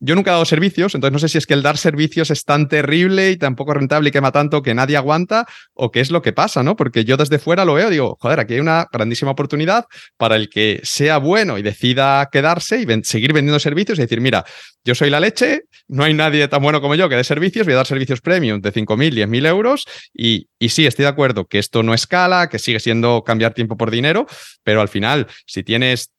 yo 0.00 0.14
nunca 0.14 0.30
he 0.30 0.32
dado 0.32 0.46
servicios, 0.46 0.94
entonces 0.94 1.12
no 1.12 1.18
sé 1.18 1.28
si 1.28 1.38
es 1.38 1.46
que 1.46 1.52
el 1.52 1.62
dar 1.62 1.76
servicios 1.76 2.30
es 2.30 2.44
tan 2.44 2.68
terrible 2.68 3.30
y 3.30 3.36
tan 3.36 3.54
poco 3.54 3.74
rentable 3.74 4.08
y 4.08 4.12
quema 4.12 4.32
tanto 4.32 4.62
que 4.62 4.74
nadie 4.74 4.96
aguanta 4.96 5.46
o 5.74 5.90
qué 5.90 6.00
es 6.00 6.10
lo 6.10 6.22
que 6.22 6.32
pasa, 6.32 6.62
¿no? 6.62 6.74
Porque 6.74 7.04
yo 7.04 7.18
desde 7.18 7.38
fuera 7.38 7.66
lo 7.66 7.74
veo, 7.74 7.90
digo, 7.90 8.16
joder, 8.18 8.40
aquí 8.40 8.54
hay 8.54 8.60
una 8.60 8.86
grandísima 8.90 9.32
oportunidad 9.32 9.84
para 10.16 10.36
el 10.36 10.48
que 10.48 10.80
sea 10.84 11.18
bueno 11.18 11.58
y 11.58 11.62
decida 11.62 12.28
quedarse 12.32 12.80
y 12.80 13.04
seguir 13.04 13.34
vendiendo 13.34 13.60
servicios 13.60 13.98
y 13.98 14.02
decir, 14.02 14.22
mira, 14.22 14.44
yo 14.84 14.94
soy 14.94 15.10
la 15.10 15.20
leche, 15.20 15.64
no 15.86 16.04
hay 16.04 16.14
nadie 16.14 16.48
tan 16.48 16.62
bueno 16.62 16.80
como 16.80 16.94
yo 16.94 17.08
que 17.10 17.16
dé 17.16 17.24
servicios, 17.24 17.66
voy 17.66 17.74
a 17.74 17.78
dar 17.78 17.86
servicios 17.86 18.22
premium 18.22 18.62
de 18.62 18.72
5.000, 18.72 19.12
10.000 19.12 19.46
euros 19.46 19.84
y, 20.14 20.48
y 20.58 20.70
sí, 20.70 20.86
estoy 20.86 21.02
de 21.02 21.10
acuerdo 21.10 21.46
que 21.46 21.58
esto 21.58 21.82
no 21.82 21.92
escala, 21.92 22.48
que 22.48 22.58
sigue 22.58 22.80
siendo 22.80 23.22
cambiar 23.22 23.52
tiempo 23.52 23.76
por 23.76 23.90
dinero, 23.90 24.26
pero 24.62 24.80
al 24.80 24.88
final, 24.88 25.26
si 25.44 25.62
tienes 25.62 26.10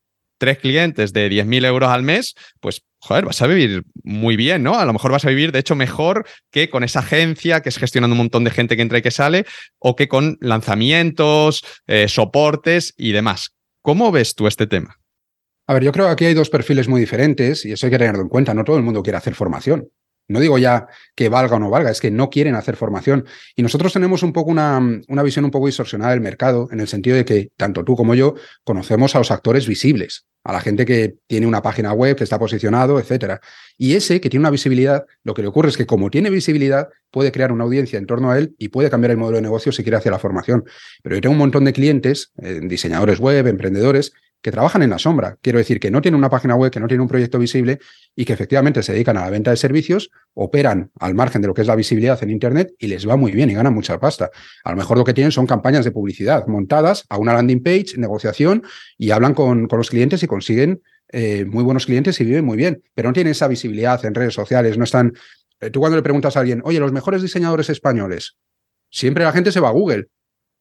tres 0.42 0.58
clientes 0.58 1.14
de 1.14 1.30
10.000 1.30 1.66
euros 1.68 1.92
al 1.92 2.02
mes, 2.02 2.34
pues 2.60 2.82
joder, 2.98 3.26
vas 3.26 3.44
a 3.44 3.48
vivir 3.48 3.84
muy 4.04 4.36
bien, 4.36 4.64
¿no? 4.64 4.80
A 4.80 4.86
lo 4.86 4.94
mejor 4.94 5.12
vas 5.12 5.24
a 5.24 5.30
vivir, 5.30 5.52
de 5.52 5.60
hecho, 5.60 5.76
mejor 5.76 6.26
que 6.50 6.72
con 6.72 6.84
esa 6.84 7.02
agencia 7.02 7.62
que 7.62 7.70
es 7.70 7.78
gestionando 7.78 8.16
un 8.16 8.18
montón 8.18 8.44
de 8.44 8.50
gente 8.50 8.76
que 8.76 8.82
entra 8.82 8.98
y 8.98 9.04
que 9.04 9.12
sale, 9.12 9.46
o 9.78 9.96
que 9.96 10.08
con 10.08 10.40
lanzamientos, 10.42 11.64
eh, 11.86 12.08
soportes 12.08 12.96
y 12.98 13.12
demás. 13.12 13.52
¿Cómo 13.84 14.12
ves 14.12 14.34
tú 14.34 14.48
este 14.48 14.66
tema? 14.66 14.98
A 15.68 15.76
ver, 15.76 15.84
yo 15.84 15.92
creo 15.92 16.08
que 16.08 16.12
aquí 16.12 16.26
hay 16.26 16.34
dos 16.34 16.50
perfiles 16.50 16.88
muy 16.88 17.00
diferentes 17.00 17.64
y 17.64 17.74
eso 17.74 17.86
hay 17.86 17.92
que 17.92 18.00
tenerlo 18.00 18.24
en 18.24 18.30
cuenta. 18.30 18.56
No 18.56 18.64
todo 18.64 18.78
el 18.78 18.84
mundo 18.84 19.04
quiere 19.04 19.18
hacer 19.18 19.36
formación. 19.36 19.90
No 20.32 20.40
digo 20.40 20.58
ya 20.58 20.88
que 21.16 21.30
valga 21.30 21.58
o 21.58 21.60
no 21.60 21.70
valga, 21.70 21.92
es 21.92 22.00
que 22.00 22.12
no 22.12 22.30
quieren 22.30 22.56
hacer 22.56 22.76
formación. 22.76 23.26
Y 23.56 23.64
nosotros 23.64 23.94
tenemos 23.94 24.24
un 24.24 24.34
poco 24.34 24.50
una, 24.52 24.80
una, 25.08 25.24
visión 25.24 25.46
un 25.46 25.52
poco 25.52 25.68
distorsionada 25.68 26.12
del 26.12 26.22
mercado, 26.22 26.70
en 26.72 26.80
el 26.80 26.88
sentido 26.88 27.16
de 27.16 27.26
que 27.26 27.50
tanto 27.58 27.84
tú 27.84 27.96
como 27.96 28.16
yo 28.16 28.36
conocemos 28.64 29.16
a 29.16 29.20
los 29.20 29.32
actores 29.32 29.68
visibles, 29.68 30.26
a 30.44 30.54
la 30.54 30.62
gente 30.62 30.86
que 30.86 31.16
tiene 31.28 31.46
una 31.46 31.62
página 31.62 31.94
web, 31.94 32.16
que 32.16 32.24
está 32.24 32.40
posicionado, 32.40 33.00
etcétera. 33.00 33.42
Y 33.78 33.96
ese 33.96 34.22
que 34.22 34.30
tiene 34.30 34.42
una 34.42 34.50
visibilidad, 34.50 35.06
lo 35.24 35.34
que 35.34 35.42
le 35.42 35.48
ocurre 35.50 35.70
es 35.70 35.78
que 35.78 35.86
como 35.86 36.10
tiene 36.10 36.30
visibilidad, 36.30 36.90
puede 37.12 37.32
crear 37.32 37.52
una 37.52 37.64
audiencia 37.64 38.00
en 38.00 38.06
torno 38.06 38.32
a 38.32 38.38
él 38.38 38.56
y 38.58 38.70
puede 38.70 38.90
cambiar 38.90 39.12
el 39.12 39.18
modelo 39.18 39.36
de 39.36 39.44
negocio 39.44 39.72
si 39.72 39.84
quiere 39.84 39.98
hacer 39.98 40.12
la 40.12 40.20
formación. 40.20 40.64
Pero 41.04 41.16
yo 41.16 41.22
tengo 41.22 41.34
un 41.34 41.40
montón 41.40 41.66
de 41.66 41.74
clientes, 41.74 42.32
eh, 42.42 42.62
diseñadores 42.64 43.20
web, 43.20 43.46
emprendedores, 43.48 44.14
que 44.42 44.52
trabajan 44.52 44.82
en 44.82 44.90
la 44.90 45.00
sombra. 45.00 45.38
Quiero 45.42 45.60
decir 45.60 45.80
que 45.80 45.92
no 45.92 46.02
tienen 46.02 46.18
una 46.18 46.30
página 46.30 46.56
web, 46.56 46.72
que 46.72 46.80
no 46.80 46.88
tienen 46.88 47.02
un 47.02 47.08
proyecto 47.08 47.38
visible 47.38 47.80
y 48.16 48.26
que 48.26 48.34
efectivamente 48.34 48.82
se 48.84 48.94
dedican 48.94 49.18
a 49.18 49.22
la 49.22 49.30
venta 49.30 49.52
de 49.52 49.58
servicios, 49.58 50.10
operan 50.34 50.92
al 51.00 51.14
margen 51.14 51.42
de 51.42 51.48
lo 51.48 51.54
que 51.54 51.62
es 51.62 51.68
la 51.68 51.76
visibilidad 51.76 52.22
en 52.24 52.30
Internet 52.30 52.74
y 52.80 52.88
les 52.88 53.08
va 53.08 53.16
muy 53.16 53.32
bien 53.32 53.50
y 53.50 53.54
ganan 53.54 53.74
mucha 53.74 54.00
pasta. 54.00 54.32
A 54.64 54.72
lo 54.72 54.78
mejor 54.78 54.98
lo 54.98 55.04
que 55.04 55.14
tienen 55.14 55.32
son 55.32 55.46
campañas 55.46 55.86
de 55.86 55.92
publicidad 55.92 56.48
montadas 56.48 57.06
a 57.10 57.18
una 57.18 57.34
landing 57.34 57.62
page, 57.62 57.98
negociación 57.98 58.64
y 58.98 59.12
hablan 59.12 59.34
con, 59.34 59.68
con 59.68 59.78
los 59.78 59.90
clientes 59.90 60.24
y 60.24 60.28
consiguen 60.28 60.82
eh, 61.14 61.46
muy 61.46 61.64
buenos 61.64 61.86
clientes 61.86 62.20
y 62.22 62.24
viven 62.24 62.46
muy 62.46 62.58
bien, 62.58 62.84
pero 62.96 63.10
no 63.10 63.14
tienen 63.14 63.32
esa 63.32 63.48
visibilidad 63.48 64.04
en 64.06 64.16
redes 64.16 64.34
sociales, 64.34 64.78
no 64.78 64.86
están... 64.86 65.14
Eh, 65.60 65.70
tú 65.70 65.82
cuando 65.82 65.98
le 65.98 66.04
preguntas 66.04 66.38
a 66.38 66.40
alguien, 66.40 66.62
oye, 66.64 66.80
los 66.80 66.94
mejores 66.94 67.22
diseñadores 67.22 67.70
españoles, 67.70 68.38
siempre 68.90 69.26
la 69.26 69.34
gente 69.34 69.52
se 69.52 69.60
va 69.60 69.70
a 69.70 69.74
Google 69.74 70.08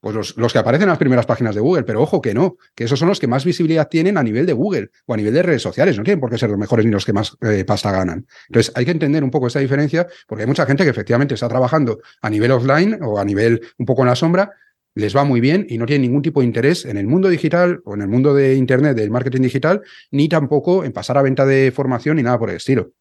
pues 0.01 0.37
los, 0.37 0.53
que 0.53 0.59
aparecen 0.59 0.85
en 0.85 0.91
las 0.91 0.99
primeras 0.99 1.27
páginas 1.27 1.55
de 1.55 1.61
Google, 1.61 1.83
pero 1.83 2.01
ojo 2.01 2.21
que 2.23 2.33
no, 2.33 2.57
que 2.75 2.85
esos 2.85 2.99
son 2.99 3.09
los 3.09 3.21
que 3.21 3.27
más 3.27 3.45
visibilidad 3.45 3.89
tienen 3.89 4.17
a 4.17 4.23
nivel 4.23 4.47
de 4.47 4.55
Google 4.55 4.91
o 5.07 5.15
a 5.15 5.17
nivel 5.17 5.35
de 5.35 5.43
redes 5.43 5.63
sociales, 5.63 5.97
no 5.99 6.05
tienen 6.05 6.21
por 6.21 6.31
qué 6.31 6.39
ser 6.39 6.49
los 6.49 6.59
mejores 6.59 6.87
ni 6.87 6.93
los 6.93 7.05
que 7.05 7.13
más 7.13 7.37
eh, 7.43 7.65
pasta 7.65 7.93
ganan. 7.93 8.27
Entonces 8.49 8.73
hay 8.75 8.87
que 8.87 8.91
entender 8.93 9.23
un 9.23 9.31
poco 9.31 9.47
esta 9.47 9.61
diferencia 9.61 10.07
porque 10.27 10.43
hay 10.45 10.49
mucha 10.49 10.65
gente 10.65 10.85
que 10.85 10.91
efectivamente 10.91 11.35
está 11.35 11.49
trabajando 11.49 12.01
a 12.23 12.31
nivel 12.31 12.51
offline 12.51 12.99
o 13.03 13.19
a 13.19 13.25
nivel 13.25 13.61
un 13.79 13.87
poco 13.87 14.03
en 14.03 14.09
la 14.09 14.17
sombra, 14.17 14.53
les 14.95 15.15
va 15.15 15.25
muy 15.25 15.41
bien 15.41 15.67
y 15.69 15.79
no 15.79 15.87
tienen 15.87 16.03
ningún 16.03 16.23
tipo 16.23 16.41
de 16.41 16.47
interés 16.47 16.85
en 16.85 16.97
el 16.97 17.07
mundo 17.07 17.29
digital 17.29 17.81
o 17.85 17.95
en 17.95 18.03
el 18.03 18.09
mundo 18.09 18.35
de 18.35 18.55
Internet, 18.55 18.97
del 18.97 19.11
marketing 19.11 19.43
digital, 19.43 19.83
ni 20.11 20.29
tampoco 20.29 20.85
en 20.85 20.93
pasar 20.93 21.19
a 21.19 21.23
venta 21.23 21.47
de 21.47 21.71
formación 21.73 22.17
ni 22.17 22.23
nada 22.23 22.39
por 22.39 22.51
el 22.51 22.57
estilo. 22.57 22.93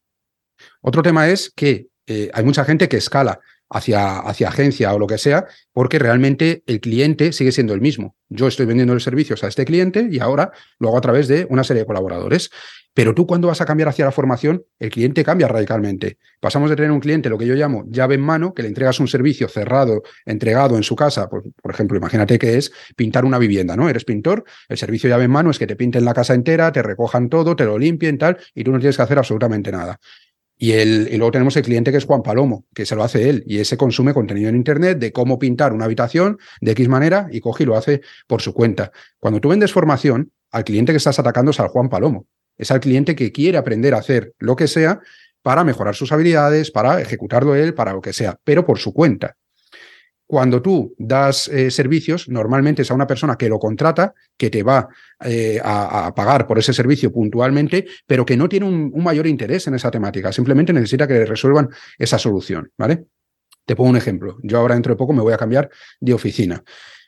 Otro 0.82 1.02
tema 1.02 1.28
es 1.28 1.50
que 1.54 1.88
eh, 2.06 2.30
hay 2.32 2.44
mucha 2.44 2.64
gente 2.64 2.88
que 2.88 2.98
escala 2.98 3.40
hacia, 3.70 4.18
hacia 4.18 4.48
agencia 4.48 4.92
o 4.92 4.98
lo 4.98 5.06
que 5.06 5.18
sea, 5.18 5.46
porque 5.72 5.98
realmente 5.98 6.62
el 6.66 6.80
cliente 6.80 7.32
sigue 7.32 7.52
siendo 7.52 7.72
el 7.72 7.80
mismo. 7.80 8.16
Yo 8.28 8.48
estoy 8.48 8.66
vendiendo 8.66 8.94
los 8.94 9.04
servicios 9.04 9.42
a 9.42 9.48
este 9.48 9.64
cliente 9.64 10.08
y 10.10 10.18
ahora 10.18 10.52
lo 10.78 10.88
hago 10.88 10.98
a 10.98 11.00
través 11.00 11.28
de 11.28 11.46
una 11.48 11.64
serie 11.64 11.82
de 11.82 11.86
colaboradores. 11.86 12.50
Pero 12.92 13.14
tú 13.14 13.24
cuando 13.24 13.46
vas 13.46 13.60
a 13.60 13.66
cambiar 13.66 13.88
hacia 13.88 14.04
la 14.04 14.10
formación, 14.10 14.64
el 14.80 14.90
cliente 14.90 15.22
cambia 15.22 15.46
radicalmente. 15.46 16.18
Pasamos 16.40 16.70
de 16.70 16.76
tener 16.76 16.90
un 16.90 16.98
cliente, 16.98 17.28
lo 17.28 17.38
que 17.38 17.46
yo 17.46 17.54
llamo 17.54 17.84
llave 17.88 18.16
en 18.16 18.20
mano, 18.20 18.52
que 18.52 18.62
le 18.62 18.68
entregas 18.68 18.98
un 18.98 19.06
servicio 19.06 19.48
cerrado, 19.48 20.02
entregado 20.26 20.76
en 20.76 20.82
su 20.82 20.96
casa. 20.96 21.28
Por, 21.28 21.44
por 21.62 21.70
ejemplo, 21.72 21.96
imagínate 21.96 22.38
que 22.38 22.58
es 22.58 22.72
pintar 22.96 23.24
una 23.24 23.38
vivienda, 23.38 23.76
¿no? 23.76 23.88
Eres 23.88 24.04
pintor, 24.04 24.44
el 24.68 24.76
servicio 24.76 25.08
llave 25.08 25.24
en 25.24 25.30
mano 25.30 25.50
es 25.50 25.58
que 25.58 25.68
te 25.68 25.76
pinten 25.76 26.04
la 26.04 26.14
casa 26.14 26.34
entera, 26.34 26.72
te 26.72 26.82
recojan 26.82 27.28
todo, 27.28 27.54
te 27.54 27.64
lo 27.64 27.78
limpien, 27.78 28.18
tal, 28.18 28.38
y 28.54 28.64
tú 28.64 28.72
no 28.72 28.80
tienes 28.80 28.96
que 28.96 29.02
hacer 29.02 29.18
absolutamente 29.18 29.70
nada. 29.70 30.00
Y, 30.62 30.72
el, 30.72 31.08
y, 31.10 31.16
luego 31.16 31.32
tenemos 31.32 31.56
el 31.56 31.62
cliente 31.62 31.90
que 31.90 31.96
es 31.96 32.04
Juan 32.04 32.22
Palomo, 32.22 32.66
que 32.74 32.84
se 32.84 32.94
lo 32.94 33.02
hace 33.02 33.30
él, 33.30 33.42
y 33.46 33.60
ese 33.60 33.78
consume 33.78 34.12
contenido 34.12 34.50
en 34.50 34.56
Internet 34.56 34.98
de 34.98 35.10
cómo 35.10 35.38
pintar 35.38 35.72
una 35.72 35.86
habitación 35.86 36.36
de 36.60 36.72
X 36.72 36.86
manera 36.86 37.28
y 37.32 37.40
coge 37.40 37.62
y 37.62 37.66
lo 37.66 37.76
hace 37.76 38.02
por 38.26 38.42
su 38.42 38.52
cuenta. 38.52 38.92
Cuando 39.18 39.40
tú 39.40 39.48
vendes 39.48 39.72
formación, 39.72 40.32
al 40.50 40.64
cliente 40.64 40.92
que 40.92 40.98
estás 40.98 41.18
atacando 41.18 41.52
es 41.52 41.60
al 41.60 41.68
Juan 41.68 41.88
Palomo. 41.88 42.26
Es 42.58 42.70
al 42.70 42.80
cliente 42.80 43.16
que 43.16 43.32
quiere 43.32 43.56
aprender 43.56 43.94
a 43.94 44.00
hacer 44.00 44.34
lo 44.38 44.54
que 44.54 44.68
sea 44.68 45.00
para 45.40 45.64
mejorar 45.64 45.94
sus 45.94 46.12
habilidades, 46.12 46.70
para 46.70 47.00
ejecutarlo 47.00 47.54
él, 47.54 47.72
para 47.72 47.94
lo 47.94 48.02
que 48.02 48.12
sea, 48.12 48.36
pero 48.44 48.66
por 48.66 48.78
su 48.78 48.92
cuenta. 48.92 49.36
Cuando 50.30 50.62
tú 50.62 50.94
das 50.96 51.48
eh, 51.48 51.72
servicios, 51.72 52.28
normalmente 52.28 52.82
es 52.82 52.90
a 52.92 52.94
una 52.94 53.08
persona 53.08 53.34
que 53.34 53.48
lo 53.48 53.58
contrata, 53.58 54.14
que 54.36 54.48
te 54.48 54.62
va 54.62 54.88
eh, 55.24 55.60
a, 55.60 56.14
pagar 56.14 56.46
por 56.46 56.56
ese 56.56 56.72
servicio 56.72 57.10
puntualmente, 57.10 57.84
pero 58.06 58.24
que 58.24 58.36
no 58.36 58.48
tiene 58.48 58.66
un, 58.66 58.92
mayor 59.02 59.26
interés 59.26 59.66
en 59.66 59.74
esa 59.74 59.90
temática. 59.90 60.30
Simplemente 60.30 60.72
necesita 60.72 61.08
que 61.08 61.14
le 61.14 61.26
resuelvan 61.26 61.68
esa 61.98 62.16
solución, 62.16 62.70
¿vale? 62.78 63.06
Te 63.66 63.74
pongo 63.74 63.90
un 63.90 63.96
ejemplo. 63.96 64.38
Yo 64.44 64.58
ahora 64.58 64.74
dentro 64.74 64.92
de 64.94 64.98
poco 64.98 65.12
me 65.12 65.20
voy 65.20 65.32
a 65.32 65.36
cambiar 65.36 65.68
de 65.98 66.14
oficina. 66.14 66.62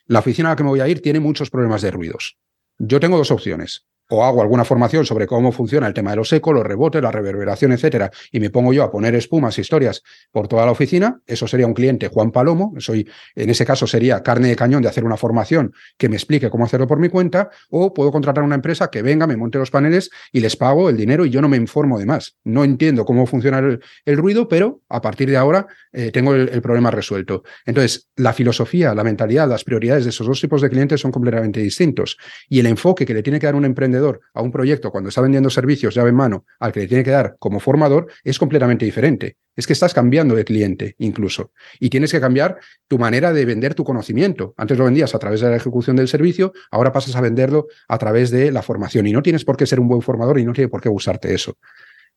La 0.06 0.18
oficina 0.18 0.48
a 0.48 0.52
la 0.54 0.56
que 0.56 0.64
me 0.64 0.70
voy 0.70 0.80
a 0.80 0.88
ir 0.88 1.00
tiene 1.00 1.20
muchos 1.20 1.48
problemas 1.48 1.80
de 1.82 1.92
ruidos. 1.92 2.36
Yo 2.76 2.98
tengo 2.98 3.18
dos 3.18 3.30
opciones 3.30 3.86
o 4.12 4.22
hago 4.24 4.42
alguna 4.42 4.64
formación 4.64 5.06
sobre 5.06 5.26
cómo 5.26 5.52
funciona 5.52 5.86
el 5.86 5.94
tema 5.94 6.10
de 6.10 6.16
los 6.16 6.30
ecos, 6.34 6.52
los 6.52 6.64
rebotes, 6.64 7.02
la 7.02 7.10
reverberación, 7.10 7.72
etcétera, 7.72 8.10
y 8.30 8.40
me 8.40 8.50
pongo 8.50 8.74
yo 8.74 8.82
a 8.82 8.90
poner 8.90 9.14
espumas, 9.14 9.58
historias 9.58 10.02
por 10.30 10.48
toda 10.48 10.66
la 10.66 10.72
oficina, 10.72 11.20
eso 11.26 11.48
sería 11.48 11.66
un 11.66 11.72
cliente 11.72 12.08
Juan 12.08 12.30
Palomo, 12.30 12.74
soy, 12.76 13.08
en 13.34 13.48
ese 13.48 13.64
caso 13.64 13.86
sería 13.86 14.22
carne 14.22 14.48
de 14.48 14.56
cañón 14.56 14.82
de 14.82 14.90
hacer 14.90 15.04
una 15.04 15.16
formación 15.16 15.72
que 15.96 16.10
me 16.10 16.16
explique 16.16 16.50
cómo 16.50 16.66
hacerlo 16.66 16.86
por 16.86 16.98
mi 16.98 17.08
cuenta, 17.08 17.48
o 17.70 17.94
puedo 17.94 18.12
contratar 18.12 18.44
una 18.44 18.54
empresa 18.54 18.90
que 18.90 19.00
venga, 19.00 19.26
me 19.26 19.38
monte 19.38 19.56
los 19.56 19.70
paneles 19.70 20.10
y 20.30 20.40
les 20.40 20.56
pago 20.56 20.90
el 20.90 20.96
dinero 20.98 21.24
y 21.24 21.30
yo 21.30 21.40
no 21.40 21.48
me 21.48 21.56
informo 21.56 21.98
de 21.98 22.04
más. 22.04 22.36
No 22.44 22.64
entiendo 22.64 23.06
cómo 23.06 23.24
funciona 23.24 23.60
el, 23.60 24.16
ruido, 24.18 24.46
pero 24.46 24.82
a 24.90 25.00
partir 25.00 25.30
de 25.30 25.38
ahora 25.38 25.66
eh, 25.90 26.10
tengo 26.12 26.34
el, 26.34 26.50
el 26.50 26.60
problema 26.60 26.90
resuelto. 26.90 27.44
Entonces, 27.64 28.10
la 28.16 28.34
filosofía, 28.34 28.94
la 28.94 29.04
mentalidad, 29.04 29.48
las 29.48 29.64
prioridades 29.64 30.04
de 30.04 30.10
esos 30.10 30.26
dos 30.26 30.38
tipos 30.38 30.60
de 30.60 30.68
clientes 30.68 31.00
son 31.00 31.12
completamente 31.12 31.60
distintos. 31.60 32.18
Y 32.50 32.60
el 32.60 32.66
enfoque 32.66 33.06
que 33.06 33.14
le 33.14 33.22
tiene 33.22 33.40
que 33.40 33.46
dar 33.46 33.54
un 33.54 33.64
emprendedor 33.64 34.01
a 34.34 34.42
un 34.42 34.50
proyecto 34.50 34.90
cuando 34.90 35.08
está 35.08 35.20
vendiendo 35.20 35.50
servicios 35.50 35.94
llave 35.94 36.10
en 36.10 36.16
mano 36.16 36.44
al 36.58 36.72
que 36.72 36.80
le 36.80 36.88
tiene 36.88 37.04
que 37.04 37.10
dar 37.10 37.36
como 37.38 37.60
formador 37.60 38.08
es 38.24 38.38
completamente 38.38 38.84
diferente. 38.84 39.36
Es 39.54 39.66
que 39.66 39.72
estás 39.72 39.92
cambiando 39.92 40.34
de 40.34 40.44
cliente 40.44 40.94
incluso 40.98 41.52
y 41.78 41.90
tienes 41.90 42.10
que 42.10 42.20
cambiar 42.20 42.58
tu 42.88 42.98
manera 42.98 43.32
de 43.32 43.44
vender 43.44 43.74
tu 43.74 43.84
conocimiento. 43.84 44.54
Antes 44.56 44.78
lo 44.78 44.84
vendías 44.84 45.14
a 45.14 45.18
través 45.18 45.40
de 45.40 45.50
la 45.50 45.56
ejecución 45.56 45.96
del 45.96 46.08
servicio, 46.08 46.52
ahora 46.70 46.92
pasas 46.92 47.14
a 47.16 47.20
venderlo 47.20 47.66
a 47.88 47.98
través 47.98 48.30
de 48.30 48.50
la 48.50 48.62
formación 48.62 49.06
y 49.06 49.12
no 49.12 49.22
tienes 49.22 49.44
por 49.44 49.56
qué 49.56 49.66
ser 49.66 49.80
un 49.80 49.88
buen 49.88 50.02
formador 50.02 50.38
y 50.38 50.44
no 50.44 50.52
tiene 50.52 50.68
por 50.68 50.80
qué 50.80 50.88
gustarte 50.88 51.34
eso. 51.34 51.58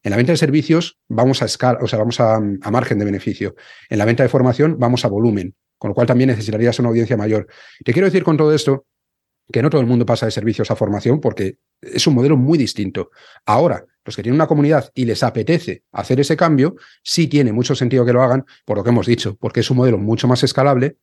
En 0.03 0.11
la 0.11 0.17
venta 0.17 0.31
de 0.31 0.37
servicios 0.37 0.99
vamos 1.09 1.41
a 1.41 1.45
escala, 1.45 1.79
o 1.81 1.87
sea, 1.87 1.99
vamos 1.99 2.19
a, 2.19 2.35
a, 2.35 2.71
margen 2.71 2.99
de 2.99 3.05
beneficio. 3.05 3.55
En 3.89 3.97
la 3.97 4.05
venta 4.05 4.23
de 4.23 4.29
formación 4.29 4.77
vamos 4.79 5.03
a 5.03 5.07
volumen, 5.07 5.55
con 5.77 5.89
lo 5.89 5.95
cual 5.95 6.07
también 6.07 6.29
necesitarías 6.29 6.77
una 6.79 6.89
audiencia 6.89 7.17
mayor. 7.17 7.47
Te 7.83 7.91
quiero 7.91 8.05
decir 8.05 8.23
con 8.23 8.37
todo 8.37 8.53
esto 8.53 8.85
que 9.51 9.61
no 9.61 9.69
todo 9.69 9.81
el 9.81 9.87
mundo 9.87 10.05
pasa 10.05 10.25
de 10.25 10.31
servicios 10.31 10.71
a 10.71 10.75
formación 10.75 11.19
porque 11.19 11.57
es 11.93 12.07
un 12.07 12.15
modelo 12.15 12.37
muy 12.37 12.57
distinto. 12.57 13.11
Ahora, 13.45 13.85
los 14.05 14.15
que 14.15 14.21
tienen 14.21 14.37
una 14.39 14.47
comunidad 14.47 14.91
y 14.93 15.05
les 15.05 15.23
apetece 15.23 15.83
hacer 15.91 16.19
ese 16.19 16.37
cambio, 16.37 16.75
sí 17.03 17.27
tiene 17.27 17.51
mucho 17.51 17.75
sentido 17.75 18.05
que 18.05 18.13
lo 18.13 18.21
hagan, 18.21 18.45
por 18.63 18.77
lo 18.77 18.83
que 18.83 18.91
hemos 18.91 19.07
dicho, 19.07 19.35
porque 19.39 19.61
es 19.61 19.69
un 19.71 19.77
modelo 19.77 19.97
mucho 19.97 20.27
más 20.27 20.43
escalable, 20.43 20.97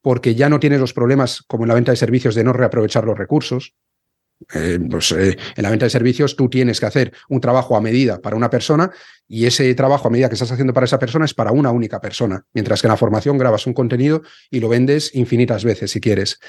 porque 0.00 0.34
ya 0.34 0.48
no 0.48 0.60
tienes 0.60 0.80
los 0.80 0.92
problemas 0.92 1.42
como 1.46 1.64
en 1.64 1.68
la 1.68 1.74
venta 1.74 1.90
de 1.90 1.96
servicios 1.96 2.34
de 2.34 2.44
no 2.44 2.52
reaprovechar 2.52 3.04
los 3.04 3.18
recursos. 3.18 3.74
Eh, 4.52 4.78
pues, 4.90 5.12
eh, 5.12 5.38
en 5.56 5.62
la 5.62 5.70
venta 5.70 5.86
de 5.86 5.90
servicios 5.90 6.36
tú 6.36 6.50
tienes 6.50 6.80
que 6.80 6.86
hacer 6.86 7.12
un 7.28 7.40
trabajo 7.40 7.76
a 7.76 7.80
medida 7.80 8.20
para 8.20 8.36
una 8.36 8.50
persona 8.50 8.90
y 9.28 9.46
ese 9.46 9.72
trabajo 9.74 10.08
a 10.08 10.10
medida 10.10 10.28
que 10.28 10.34
estás 10.34 10.50
haciendo 10.50 10.74
para 10.74 10.84
esa 10.84 10.98
persona 10.98 11.24
es 11.24 11.32
para 11.32 11.52
una 11.52 11.70
única 11.70 12.00
persona, 12.00 12.44
mientras 12.52 12.80
que 12.80 12.88
en 12.88 12.90
la 12.90 12.96
formación 12.96 13.38
grabas 13.38 13.66
un 13.66 13.74
contenido 13.74 14.22
y 14.50 14.60
lo 14.60 14.68
vendes 14.68 15.14
infinitas 15.14 15.64
veces 15.64 15.92
si 15.92 16.00
quieres 16.00 16.40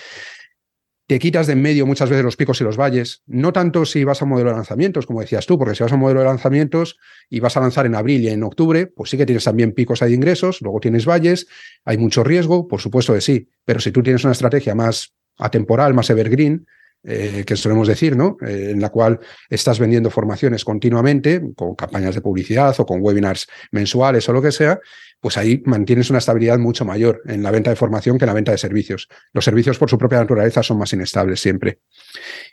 te 1.07 1.19
quitas 1.19 1.45
de 1.47 1.53
en 1.53 1.61
medio 1.61 1.85
muchas 1.85 2.09
veces 2.09 2.25
los 2.25 2.35
picos 2.35 2.59
y 2.61 2.63
los 2.63 2.77
valles, 2.77 3.21
no 3.27 3.53
tanto 3.53 3.85
si 3.85 4.03
vas 4.03 4.21
a 4.21 4.25
modelo 4.25 4.49
de 4.49 4.55
lanzamientos, 4.55 5.05
como 5.05 5.21
decías 5.21 5.45
tú, 5.45 5.57
porque 5.59 5.75
si 5.75 5.83
vas 5.83 5.93
a 5.93 5.97
modelo 5.97 6.21
de 6.21 6.25
lanzamientos 6.25 6.97
y 7.29 7.39
vas 7.39 7.55
a 7.57 7.59
lanzar 7.59 7.85
en 7.85 7.95
abril 7.95 8.21
y 8.23 8.29
en 8.29 8.43
octubre, 8.43 8.87
pues 8.87 9.11
sí 9.11 9.17
que 9.17 9.25
tienes 9.25 9.43
también 9.43 9.71
picos 9.73 9.99
de 9.99 10.11
ingresos, 10.11 10.61
luego 10.61 10.79
tienes 10.79 11.05
valles, 11.05 11.47
hay 11.83 11.97
mucho 11.97 12.23
riesgo, 12.23 12.67
por 12.67 12.81
supuesto 12.81 13.13
que 13.13 13.21
sí, 13.21 13.49
pero 13.65 13.79
si 13.79 13.91
tú 13.91 14.01
tienes 14.01 14.23
una 14.23 14.33
estrategia 14.33 14.73
más 14.73 15.13
atemporal, 15.37 15.93
más 15.93 16.09
evergreen, 16.09 16.65
eh, 17.07 17.43
que 17.45 17.55
solemos 17.55 17.87
decir, 17.87 18.17
¿no? 18.17 18.37
Eh, 18.41 18.71
en 18.71 18.81
la 18.81 18.89
cual 18.89 19.19
estás 19.49 19.79
vendiendo 19.79 20.09
formaciones 20.09 20.65
continuamente, 20.65 21.41
con 21.55 21.75
campañas 21.75 22.15
de 22.15 22.21
publicidad 22.21 22.75
o 22.79 22.85
con 22.85 22.99
webinars 23.01 23.47
mensuales 23.71 24.27
o 24.27 24.33
lo 24.33 24.41
que 24.41 24.51
sea, 24.51 24.79
pues 25.19 25.37
ahí 25.37 25.61
mantienes 25.65 26.09
una 26.09 26.19
estabilidad 26.19 26.57
mucho 26.57 26.83
mayor 26.83 27.21
en 27.25 27.43
la 27.43 27.51
venta 27.51 27.69
de 27.69 27.75
formación 27.75 28.17
que 28.17 28.25
en 28.25 28.27
la 28.27 28.33
venta 28.33 28.51
de 28.51 28.57
servicios. 28.57 29.07
Los 29.33 29.45
servicios, 29.45 29.77
por 29.77 29.89
su 29.89 29.97
propia 29.97 30.19
naturaleza, 30.19 30.63
son 30.63 30.77
más 30.77 30.93
inestables 30.93 31.39
siempre. 31.39 31.79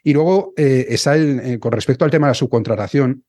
Y 0.03 0.12
luego 0.12 0.53
eh, 0.57 0.87
está 0.89 1.15
el, 1.15 1.59
con 1.59 1.73
respecto 1.73 2.05
al 2.05 2.11
tema 2.11 2.27
de 2.27 2.31
la 2.33 2.35
subcontratación, 2.35 3.24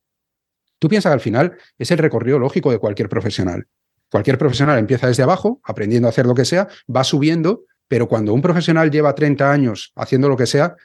tú 0.79 0.89
piensas 0.89 1.09
que 1.09 1.13
al 1.13 1.19
final 1.21 1.57
es 1.77 1.91
el 1.91 1.97
recorrido 1.97 2.39
lógico 2.39 2.71
de 2.71 2.79
cualquier 2.79 3.09
profesional. 3.09 3.67
Cualquier 4.11 4.37
profesional 4.37 4.77
empieza 4.77 5.07
desde 5.07 5.23
abajo, 5.23 5.59
aprendiendo 5.63 6.07
a 6.07 6.11
hacer 6.11 6.25
lo 6.25 6.35
que 6.35 6.45
sea, 6.45 6.67
va 6.93 7.03
subiendo, 7.03 7.63
pero 7.87 8.07
cuando 8.07 8.33
un 8.33 8.41
profesional 8.41 8.91
lleva 8.91 9.15
30 9.15 9.51
años 9.51 9.91
haciendo 9.95 10.29
lo 10.29 10.37
que 10.37 10.45
sea, 10.45 10.75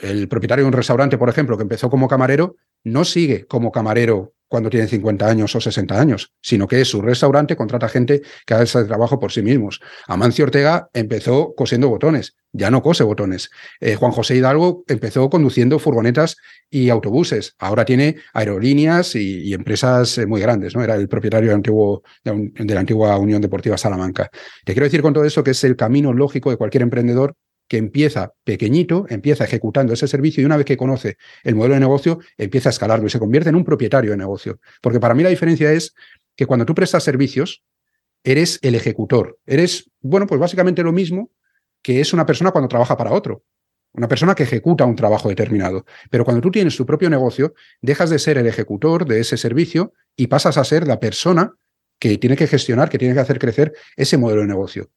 El 0.00 0.28
propietario 0.28 0.64
de 0.64 0.68
un 0.68 0.72
restaurante, 0.72 1.18
por 1.18 1.28
ejemplo, 1.28 1.56
que 1.56 1.62
empezó 1.62 1.90
como 1.90 2.08
camarero, 2.08 2.56
no 2.84 3.04
sigue 3.04 3.46
como 3.46 3.72
camarero 3.72 4.34
cuando 4.48 4.70
tiene 4.70 4.88
50 4.88 5.28
años 5.28 5.54
o 5.54 5.60
60 5.60 6.00
años, 6.00 6.32
sino 6.40 6.66
que 6.66 6.84
su 6.84 7.02
restaurante, 7.02 7.54
contrata 7.54 7.88
gente 7.88 8.22
que 8.46 8.54
hace 8.54 8.84
trabajo 8.84 9.20
por 9.20 9.30
sí 9.30 9.42
mismos. 9.42 9.80
Amancio 10.06 10.46
Ortega 10.46 10.88
empezó 10.94 11.54
cosiendo 11.54 11.90
botones, 11.90 12.34
ya 12.52 12.70
no 12.70 12.82
cose 12.82 13.04
botones. 13.04 13.50
Eh, 13.80 13.94
Juan 13.94 14.12
José 14.12 14.36
Hidalgo 14.36 14.84
empezó 14.88 15.28
conduciendo 15.28 15.78
furgonetas 15.78 16.36
y 16.70 16.88
autobuses, 16.88 17.54
ahora 17.58 17.84
tiene 17.84 18.16
aerolíneas 18.32 19.14
y, 19.14 19.52
empresas 19.52 20.16
eh, 20.18 20.26
muy 20.26 20.40
grandes, 20.40 20.74
¿no? 20.74 20.82
Era 20.82 20.94
el 20.94 21.08
propietario 21.08 21.54
antiguo, 21.54 22.02
de 22.24 22.74
la 22.74 22.80
antigua 22.80 23.18
Unión 23.18 23.42
Deportiva 23.42 23.76
Salamanca. 23.76 24.30
Te 24.64 24.72
quiero 24.72 24.84
decir 24.84 25.02
con 25.02 25.12
todo 25.12 25.24
eso 25.24 25.44
que 25.44 25.50
es 25.50 25.62
el 25.64 25.76
camino 25.76 26.12
lógico 26.12 26.50
de 26.50 26.56
cualquier 26.56 26.82
emprendedor 26.82 27.34
que 27.68 27.76
empieza 27.76 28.32
pequeñito, 28.44 29.06
empieza 29.08 29.44
ejecutando 29.44 29.92
ese 29.92 30.08
servicio 30.08 30.42
y 30.42 30.46
una 30.46 30.56
vez 30.56 30.66
que 30.66 30.76
conoce 30.76 31.18
el 31.44 31.54
modelo 31.54 31.74
de 31.74 31.80
negocio, 31.80 32.18
empieza 32.36 32.70
a 32.70 32.72
escalarlo 32.72 33.06
y 33.06 33.10
se 33.10 33.18
convierte 33.18 33.50
en 33.50 33.56
un 33.56 33.64
propietario 33.64 34.10
de 34.10 34.16
negocio. 34.16 34.58
Porque 34.80 34.98
para 34.98 35.14
mí 35.14 35.22
la 35.22 35.28
diferencia 35.28 35.72
es 35.72 35.94
que 36.34 36.46
cuando 36.46 36.64
tú 36.64 36.74
prestas 36.74 37.04
servicios, 37.04 37.62
eres 38.24 38.58
el 38.62 38.74
ejecutor. 38.74 39.38
Eres, 39.46 39.90
bueno, 40.00 40.26
pues 40.26 40.40
básicamente 40.40 40.82
lo 40.82 40.92
mismo 40.92 41.30
que 41.82 42.00
es 42.00 42.12
una 42.12 42.26
persona 42.26 42.50
cuando 42.50 42.68
trabaja 42.68 42.96
para 42.96 43.12
otro. 43.12 43.44
Una 43.92 44.08
persona 44.08 44.34
que 44.34 44.42
ejecuta 44.42 44.84
un 44.84 44.96
trabajo 44.96 45.28
determinado. 45.28 45.84
Pero 46.10 46.24
cuando 46.24 46.40
tú 46.40 46.50
tienes 46.50 46.76
tu 46.76 46.84
propio 46.84 47.10
negocio, 47.10 47.54
dejas 47.80 48.10
de 48.10 48.18
ser 48.18 48.38
el 48.38 48.46
ejecutor 48.46 49.06
de 49.06 49.20
ese 49.20 49.36
servicio 49.36 49.92
y 50.16 50.26
pasas 50.26 50.58
a 50.58 50.64
ser 50.64 50.86
la 50.86 51.00
persona 51.00 51.52
que 51.98 52.16
tiene 52.18 52.36
que 52.36 52.46
gestionar, 52.46 52.88
que 52.88 52.98
tiene 52.98 53.14
que 53.14 53.20
hacer 53.20 53.38
crecer 53.38 53.74
ese 53.96 54.16
modelo 54.16 54.42
de 54.42 54.48
negocio. 54.48 54.90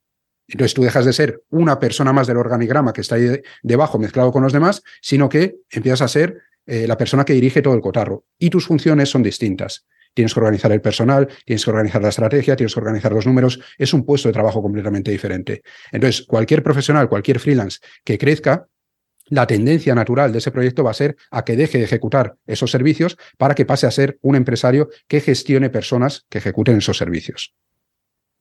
Entonces 0.52 0.74
tú 0.74 0.84
dejas 0.84 1.06
de 1.06 1.14
ser 1.14 1.42
una 1.50 1.80
persona 1.80 2.12
más 2.14 2.28
del 2.28 2.38
organigrama 2.38 2.94
que 2.94 3.02
está 3.02 3.16
ahí 3.16 3.42
debajo 3.64 3.98
mezclado 3.98 4.32
con 4.32 4.44
los 4.44 4.54
demás, 4.54 4.84
sino 5.02 5.30
que 5.30 5.56
empiezas 5.70 6.02
a 6.02 6.08
ser 6.08 6.42
eh, 6.66 6.86
la 6.88 6.98
persona 6.98 7.26
que 7.26 7.34
dirige 7.34 7.62
todo 7.62 7.74
el 7.74 7.82
cotarro. 7.82 8.26
Y 8.38 8.50
tus 8.50 8.68
funciones 8.68 9.10
son 9.10 9.24
distintas. 9.24 9.86
Tienes 10.14 10.34
que 10.34 10.40
organizar 10.42 10.72
el 10.74 10.82
personal, 10.82 11.30
tienes 11.46 11.64
que 11.64 11.72
organizar 11.72 12.02
la 12.02 12.10
estrategia, 12.10 12.56
tienes 12.56 12.74
que 12.74 12.80
organizar 12.80 13.14
los 13.14 13.26
números. 13.26 13.62
Es 13.78 13.94
un 13.94 14.06
puesto 14.06 14.28
de 14.28 14.34
trabajo 14.34 14.62
completamente 14.62 15.10
diferente. 15.10 15.62
Entonces, 15.92 16.26
cualquier 16.28 16.64
profesional, 16.64 17.08
cualquier 17.08 17.40
freelance 17.40 17.80
que 18.04 18.18
crezca, 18.18 18.68
la 19.28 19.48
tendencia 19.48 19.96
natural 19.96 20.34
de 20.34 20.40
ese 20.40 20.52
proyecto 20.52 20.84
va 20.84 20.92
a 20.92 20.96
ser 20.96 21.16
a 21.30 21.46
que 21.46 21.56
deje 21.56 21.78
de 21.78 21.86
ejecutar 21.86 22.36
esos 22.46 22.70
servicios 22.70 23.18
para 23.38 23.56
que 23.56 23.66
pase 23.66 23.88
a 23.88 23.92
ser 23.92 24.20
un 24.22 24.36
empresario 24.36 24.90
que 25.08 25.22
gestione 25.22 25.70
personas 25.70 26.26
que 26.30 26.40
ejecuten 26.40 26.80
esos 26.80 26.98
servicios. 26.98 27.56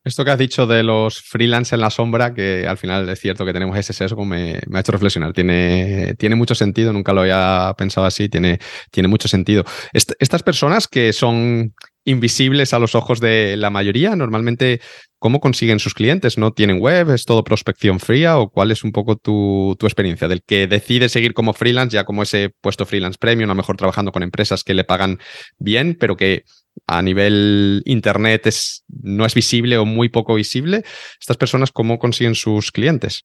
Esto 0.03 0.25
que 0.25 0.31
has 0.31 0.39
dicho 0.39 0.67
de 0.67 0.83
los 0.83 1.21
freelance 1.21 1.75
en 1.75 1.83
la 1.83 1.91
sombra, 1.91 2.33
que 2.33 2.67
al 2.67 2.79
final 2.79 3.07
es 3.11 3.21
cierto 3.21 3.45
que 3.45 3.53
tenemos 3.53 3.77
ese 3.77 3.93
sesgo, 3.93 4.25
me, 4.25 4.59
ha 4.73 4.81
hecho 4.81 4.93
reflexionar. 4.93 5.35
Tiene, 5.35 6.15
tiene, 6.19 6.37
mucho 6.37 6.55
sentido, 6.55 6.93
nunca 6.93 7.13
lo 7.13 7.21
había 7.21 7.75
pensado 7.77 8.07
así, 8.07 8.31
tiene, 8.31 8.61
tiene 8.91 9.09
mucho 9.09 9.29
sentido. 9.29 9.65
estas 9.93 10.43
personas 10.43 10.89
que 10.89 11.13
son 11.13 11.75
invisibles 12.05 12.73
a 12.73 12.79
los 12.79 12.95
ojos 12.95 13.21
de 13.21 13.59
la 13.59 13.69
mayoría, 13.69 14.17
normalmente, 14.17 14.81
¿cómo 15.19 15.39
consiguen 15.39 15.81
sus 15.81 15.93
clientes? 15.93 16.39
¿No 16.39 16.53
tienen 16.53 16.81
web? 16.81 17.11
¿Es 17.11 17.27
todo 17.27 17.45
prospección 17.45 18.01
fría? 18.01 18.39
¿O 18.39 18.49
cuál 18.49 18.71
es 18.71 18.85
un 18.85 18.93
poco 18.93 19.17
tu, 19.17 19.77
tu 19.79 19.85
experiencia? 19.85 20.29
Del 20.29 20.43
que 20.43 20.67
decide 20.67 21.11
seguir 21.11 21.35
como 21.35 21.53
freelance, 21.53 21.95
ya 21.95 22.05
como 22.05 22.23
ese 22.23 22.55
puesto 22.63 22.87
freelance 22.87 23.19
premium, 23.21 23.51
a 23.51 23.53
lo 23.53 23.57
mejor 23.57 23.77
trabajando 23.77 24.13
con 24.13 24.23
empresas 24.23 24.65
que 24.65 24.73
le 24.73 24.85
pagan 24.85 25.19
bien, 25.59 25.95
pero 26.01 26.17
que 26.17 26.45
a 26.87 27.03
nivel 27.03 27.83
internet 27.85 28.47
es, 28.47 28.85
no 28.89 29.27
es 29.27 29.35
visible 29.35 29.79
o 29.79 29.85
muy 29.85 30.09
poco 30.09 30.35
visible. 30.35 30.85
¿Estas 31.21 31.37
personas 31.37 31.73
cómo 31.73 31.99
consiguen 31.99 32.35
sus 32.35 32.73
clientes? 32.73 33.25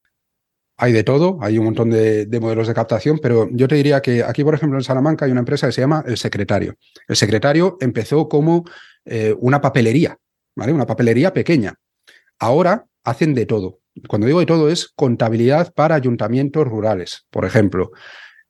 Hay 0.78 0.92
de 0.92 1.04
todo, 1.04 1.38
hay 1.42 1.58
un 1.58 1.66
montón 1.66 1.90
de, 1.90 2.28
modelos 2.42 2.68
de 2.68 2.74
captación, 2.74 3.20
pero 3.22 3.50
yo 3.52 3.68
te 3.68 3.76
diría 3.76 4.02
que 4.02 4.24
aquí, 4.24 4.44
por 4.44 4.56
ejemplo, 4.56 4.78
en 4.78 4.84
Salamanca 4.84 5.26
hay 5.26 5.32
una 5.32 5.40
empresa 5.40 5.68
que 5.68 5.74
se 5.74 5.82
llama 5.82 6.04
El 6.06 6.18
Secretario. 6.18 6.76
El 7.08 7.16
Secretario 7.16 7.78
empezó 7.80 8.28
como 8.28 8.66
eh, 9.06 9.34
una 9.40 9.62
papelería, 9.62 10.18
¿vale? 10.56 10.74
Una 10.74 10.86
papelería 10.86 11.32
pequeña. 11.32 11.76
Ahora 12.40 12.86
hacen 13.06 13.34
de 13.34 13.46
todo. 13.46 13.80
Cuando 14.10 14.28
digo 14.28 14.42
de 14.42 14.46
todo 14.46 14.70
es 14.70 14.90
contabilidad 14.94 15.74
para 15.74 15.96
ayuntamientos 15.96 16.68
rurales, 16.68 17.26
por 17.30 17.46
ejemplo. 17.46 17.92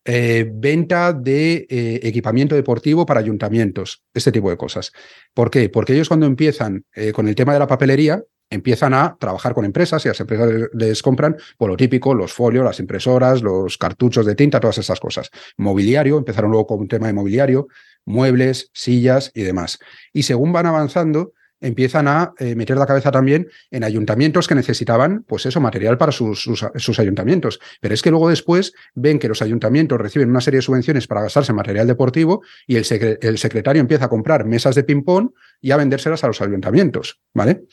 Eh, 0.08 0.48
venta 0.54 1.14
de 1.14 1.66
eh, 1.68 2.00
equipamiento 2.04 2.54
deportivo 2.54 3.08
para 3.08 3.20
ayuntamientos, 3.20 4.04
este 4.14 4.32
tipo 4.32 4.52
de 4.52 4.58
cosas. 4.58 4.92
¿Por 5.34 5.50
qué? 5.50 5.68
Porque 5.70 5.94
ellos 5.94 6.10
cuando 6.10 6.28
empiezan 6.28 6.86
eh, 6.94 7.12
con 7.12 7.28
el 7.28 7.34
tema 7.34 7.54
de 7.54 7.60
la 7.60 7.66
papelería, 7.66 8.24
empiezan 8.48 8.94
a 8.94 9.18
trabajar 9.20 9.56
con 9.56 9.66
empresas 9.66 10.06
y 10.06 10.10
las 10.10 10.20
empresas 10.20 10.70
les 10.74 11.02
compran 11.02 11.36
por 11.58 11.72
lo 11.72 11.76
típico, 11.76 12.14
los 12.14 12.34
folios, 12.34 12.64
las 12.64 12.80
impresoras, 12.80 13.42
los 13.42 13.80
cartuchos 13.80 14.28
de 14.28 14.36
tinta, 14.36 14.60
todas 14.60 14.78
esas 14.78 15.00
cosas. 15.00 15.32
Mobiliario, 15.58 16.20
empezaron 16.20 16.52
luego 16.52 16.68
con 16.68 16.82
un 16.82 16.88
tema 16.88 17.08
de 17.08 17.14
mobiliario, 17.14 17.68
muebles, 18.06 18.70
sillas 18.74 19.32
y 19.34 19.42
demás. 19.42 19.80
Y 20.14 20.22
según 20.22 20.54
van 20.54 20.68
avanzando, 20.68 21.34
empiezan 21.62 22.08
a 22.08 22.34
eh, 22.38 22.56
meter 22.56 22.78
la 22.78 22.86
cabeza 22.86 23.12
también 23.12 23.48
en 23.72 23.84
ayuntamientos 23.84 24.48
que 24.48 24.56
necesitaban, 24.56 25.24
pues 25.28 25.46
eso, 25.46 25.62
material 25.62 25.98
para 25.98 26.12
sus, 26.12 26.42
sus, 26.44 27.00
ayuntamientos. 27.00 27.60
Pero 27.82 27.94
es 27.94 28.02
que 28.02 28.12
luego 28.12 28.30
después 28.30 28.74
ven 28.94 29.20
que 29.20 29.28
los 29.28 29.42
ayuntamientos 29.42 30.00
reciben 30.00 30.30
una 30.30 30.42
serie 30.42 30.60
de 30.60 30.62
subvenciones 30.62 31.08
para 31.08 31.22
gastarse 31.22 31.52
en 31.52 31.56
material 31.56 31.88
deportivo 31.88 32.42
y 32.68 32.76
el, 32.76 32.86
el 33.22 33.38
secretario 33.38 33.80
empieza 33.80 34.06
a 34.06 34.10
comprar 34.10 34.46
mesas 34.46 34.76
de 34.76 34.84
ping-pong 34.84 35.32
y 35.62 35.72
a 35.72 35.78
vendérselas 35.78 36.24
a 36.24 36.28
los 36.28 36.42
ayuntamientos, 36.42 37.22
¿vale? 37.34 37.64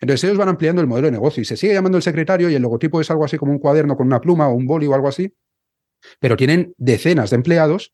Entonces 0.00 0.24
ellos 0.24 0.38
van 0.38 0.48
ampliando 0.48 0.82
el 0.82 0.88
modelo 0.88 1.06
de 1.06 1.12
negocio 1.12 1.40
y 1.40 1.44
se 1.44 1.56
sigue 1.56 1.74
llamando 1.74 1.96
el 1.96 2.02
secretario 2.02 2.50
y 2.50 2.54
el 2.54 2.62
logotipo 2.62 3.00
es 3.00 3.10
algo 3.10 3.24
así 3.24 3.38
como 3.38 3.52
un 3.52 3.58
cuaderno 3.58 3.96
con 3.96 4.06
una 4.06 4.20
pluma 4.20 4.48
o 4.48 4.54
un 4.54 4.66
boli 4.66 4.86
o 4.86 4.94
algo 4.94 5.08
así, 5.08 5.32
pero 6.20 6.36
tienen 6.36 6.74
decenas 6.76 7.30
de 7.30 7.36
empleados 7.36 7.92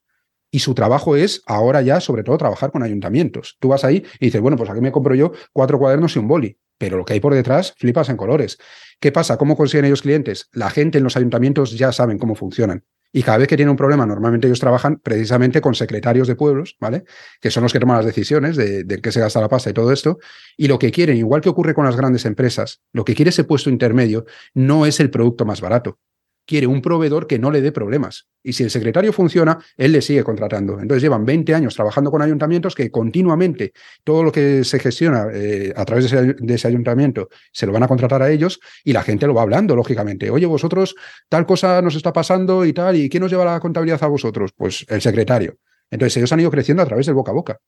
y 0.55 0.61
su 0.61 0.73
trabajo 0.73 1.17
es 1.17 1.43
ahora 1.47 1.83
ya, 1.83 1.99
sobre 1.99 2.23
todo, 2.23 2.39
trabajar 2.39 2.71
con 2.71 2.85
ayuntamientos. 2.85 3.57
Tú 3.59 3.67
vas 3.67 3.83
ahí 3.83 4.05
y 4.21 4.27
dices, 4.27 4.41
bueno, 4.41 4.57
pues 4.57 4.71
aquí 4.71 4.81
me 4.81 4.93
compro 4.93 5.17
yo 5.17 5.33
cuatro 5.53 5.81
cuadernos 5.81 6.15
y 6.15 6.21
un 6.21 6.29
boli, 6.29 6.57
pero 6.79 6.97
lo 6.97 7.05
que 7.05 7.15
hay 7.15 7.19
por 7.19 7.35
detrás 7.35 7.75
flipas 7.77 8.09
en 8.09 8.17
colores. 8.17 8.59
¿Qué 9.01 9.11
pasa? 9.11 9.37
¿Cómo 9.37 9.57
consiguen 9.57 9.87
ellos 9.87 10.03
clientes? 10.03 10.49
La 10.53 10.71
gente 10.71 10.99
en 10.99 11.03
los 11.03 11.17
ayuntamientos 11.17 11.77
ya 11.77 11.91
saben 11.91 12.19
cómo 12.19 12.37
funcionan. 12.37 12.85
Y 13.13 13.25
cada 13.25 13.39
vez 13.39 13.49
que 13.49 13.57
tienen 13.57 13.71
un 13.71 13.77
problema, 13.77 14.07
normalmente 14.07 14.47
ellos 14.47 14.61
trabajan 14.61 15.01
precisamente 15.01 15.61
con 15.61 15.75
secretarios 15.75 16.29
de 16.29 16.37
pueblos, 16.37 16.77
¿vale? 16.79 17.03
Que 17.41 17.51
son 17.51 17.65
los 17.65 17.73
que 17.73 17.81
toman 17.81 17.97
las 17.97 18.07
decisiones 18.07 18.55
de, 18.55 18.85
de 18.85 19.01
qué 19.01 19.11
se 19.11 19.19
gasta 19.19 19.41
la 19.41 19.49
pasta 19.49 19.71
y 19.71 19.73
todo 19.73 19.91
esto. 19.91 20.21
Y 20.57 20.69
lo 20.69 20.79
que 20.79 20.93
quieren, 20.93 21.17
igual 21.17 21.41
que 21.41 21.49
ocurre 21.49 21.75
con 21.75 21.85
las 21.85 21.97
grandes 21.97 22.27
empresas, 22.27 22.81
lo 22.93 23.05
que 23.05 23.17
quiere 23.17 23.31
ese 23.31 23.43
puesto 23.43 23.71
intermedio 23.71 24.25
no 24.53 24.87
es 24.87 25.01
el 25.01 25.11
producto 25.11 25.45
más 25.45 25.61
barato 25.61 25.99
quiere 26.47 26.67
un 26.67 26.83
proveedor 26.83 27.27
que 27.27 27.39
no 27.39 27.51
le 27.51 27.61
dé 27.61 27.73
problemas. 27.73 28.29
Y 28.43 28.53
si 28.53 28.63
el 28.63 28.71
secretario 28.71 29.13
funciona, 29.13 29.59
él 29.77 29.93
le 29.93 30.03
sigue 30.03 30.23
contratando. 30.23 30.79
Entonces 30.81 31.03
llevan 31.03 31.25
20 31.25 31.55
años 31.55 31.75
trabajando 31.75 32.11
con 32.11 32.21
ayuntamientos 32.23 32.75
que 32.75 32.91
continuamente 32.91 33.73
todo 34.05 34.23
lo 34.23 34.33
que 34.33 34.65
se 34.65 34.79
gestiona 34.79 35.29
eh, 35.33 35.73
a 35.75 35.85
través 35.85 36.11
de 36.11 36.55
ese, 36.55 36.69
ayuntamiento 36.69 37.29
se 37.53 37.67
lo 37.67 37.73
van 37.73 37.83
a 37.83 37.89
contratar 37.89 38.23
a 38.23 38.31
ellos 38.31 38.61
y 38.85 38.93
la 38.93 39.03
gente 39.03 39.27
lo 39.27 39.35
va 39.35 39.43
hablando, 39.43 39.75
lógicamente. 39.75 40.31
Oye, 40.31 40.47
vosotros, 40.47 40.95
tal 41.29 41.47
cosa 41.47 41.81
nos 41.81 41.95
está 41.95 42.13
pasando 42.13 42.65
y 42.65 42.73
tal, 42.73 42.97
¿y 42.97 43.09
quién 43.09 43.23
nos 43.23 43.31
lleva 43.31 43.45
la 43.45 43.61
contabilidad 43.61 44.03
a 44.03 44.09
vosotros? 44.09 44.53
Pues 44.55 44.85
el 44.89 45.01
secretario. 45.01 45.57
Entonces 45.91 46.17
ellos 46.19 46.33
han 46.33 46.41
ido 46.41 46.51
creciendo 46.51 46.83
a 46.83 46.87
través 46.87 47.07
del 47.07 47.15
boca 47.15 47.31
a 47.31 47.35
boca. 47.35 47.59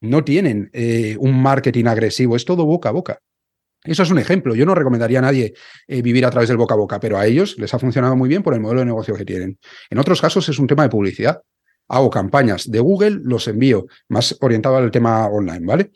No 0.00 0.24
tienen 0.24 0.70
eh, 0.72 1.16
un 1.18 1.40
marketing 1.40 1.86
agresivo, 1.86 2.36
es 2.36 2.44
todo 2.44 2.66
boca 2.66 2.88
a 2.88 2.92
boca. 2.92 3.20
Eso 3.84 4.02
es 4.02 4.10
un 4.10 4.18
ejemplo. 4.18 4.54
Yo 4.54 4.64
no 4.64 4.74
recomendaría 4.74 5.18
a 5.18 5.22
nadie 5.22 5.52
eh, 5.86 6.00
vivir 6.00 6.24
a 6.24 6.30
través 6.30 6.48
del 6.48 6.56
boca 6.56 6.74
a 6.74 6.78
boca, 6.78 6.98
pero 6.98 7.18
a 7.18 7.26
ellos 7.26 7.56
les 7.58 7.72
ha 7.74 7.78
funcionado 7.78 8.16
muy 8.16 8.30
bien 8.30 8.42
por 8.42 8.54
el 8.54 8.60
modelo 8.60 8.80
de 8.80 8.86
negocio 8.86 9.14
que 9.14 9.26
tienen. 9.26 9.58
En 9.90 9.98
otros 9.98 10.22
casos 10.22 10.48
es 10.48 10.58
un 10.58 10.66
tema 10.66 10.84
de 10.84 10.88
publicidad. 10.88 11.42
Hago 11.88 12.08
campañas 12.08 12.70
de 12.70 12.80
Google, 12.80 13.18
los 13.22 13.46
envío 13.46 13.86
más 14.08 14.36
orientado 14.40 14.76
al 14.78 14.90
tema 14.90 15.26
online, 15.26 15.66
¿vale? 15.66 15.90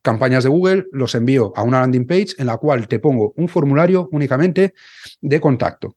Campañas 0.00 0.44
de 0.44 0.50
Google, 0.50 0.86
los 0.92 1.14
envío 1.14 1.52
a 1.54 1.62
una 1.62 1.80
landing 1.80 2.06
page 2.06 2.28
en 2.38 2.46
la 2.46 2.56
cual 2.56 2.88
te 2.88 2.98
pongo 2.98 3.34
un 3.36 3.48
formulario 3.48 4.08
únicamente 4.10 4.72
de 5.20 5.40
contacto. 5.40 5.96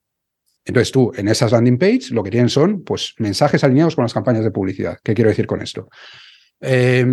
Entonces 0.66 0.92
tú 0.92 1.14
en 1.16 1.30
esas 1.30 1.54
landing 1.54 1.78
page 1.78 2.10
lo 2.12 2.24
que 2.24 2.32
tienen 2.32 2.50
son 2.50 2.84
pues 2.84 3.16
mensajes 3.20 3.64
alineados 3.64 3.96
con 3.96 4.04
las 4.04 4.14
campañas 4.14 4.44
de 4.44 4.52
publicidad. 4.52 4.98
¿Qué 5.02 5.14
quiero 5.14 5.30
decir 5.30 5.48
con 5.48 5.62
esto? 5.62 5.88
Eh, 6.60 7.06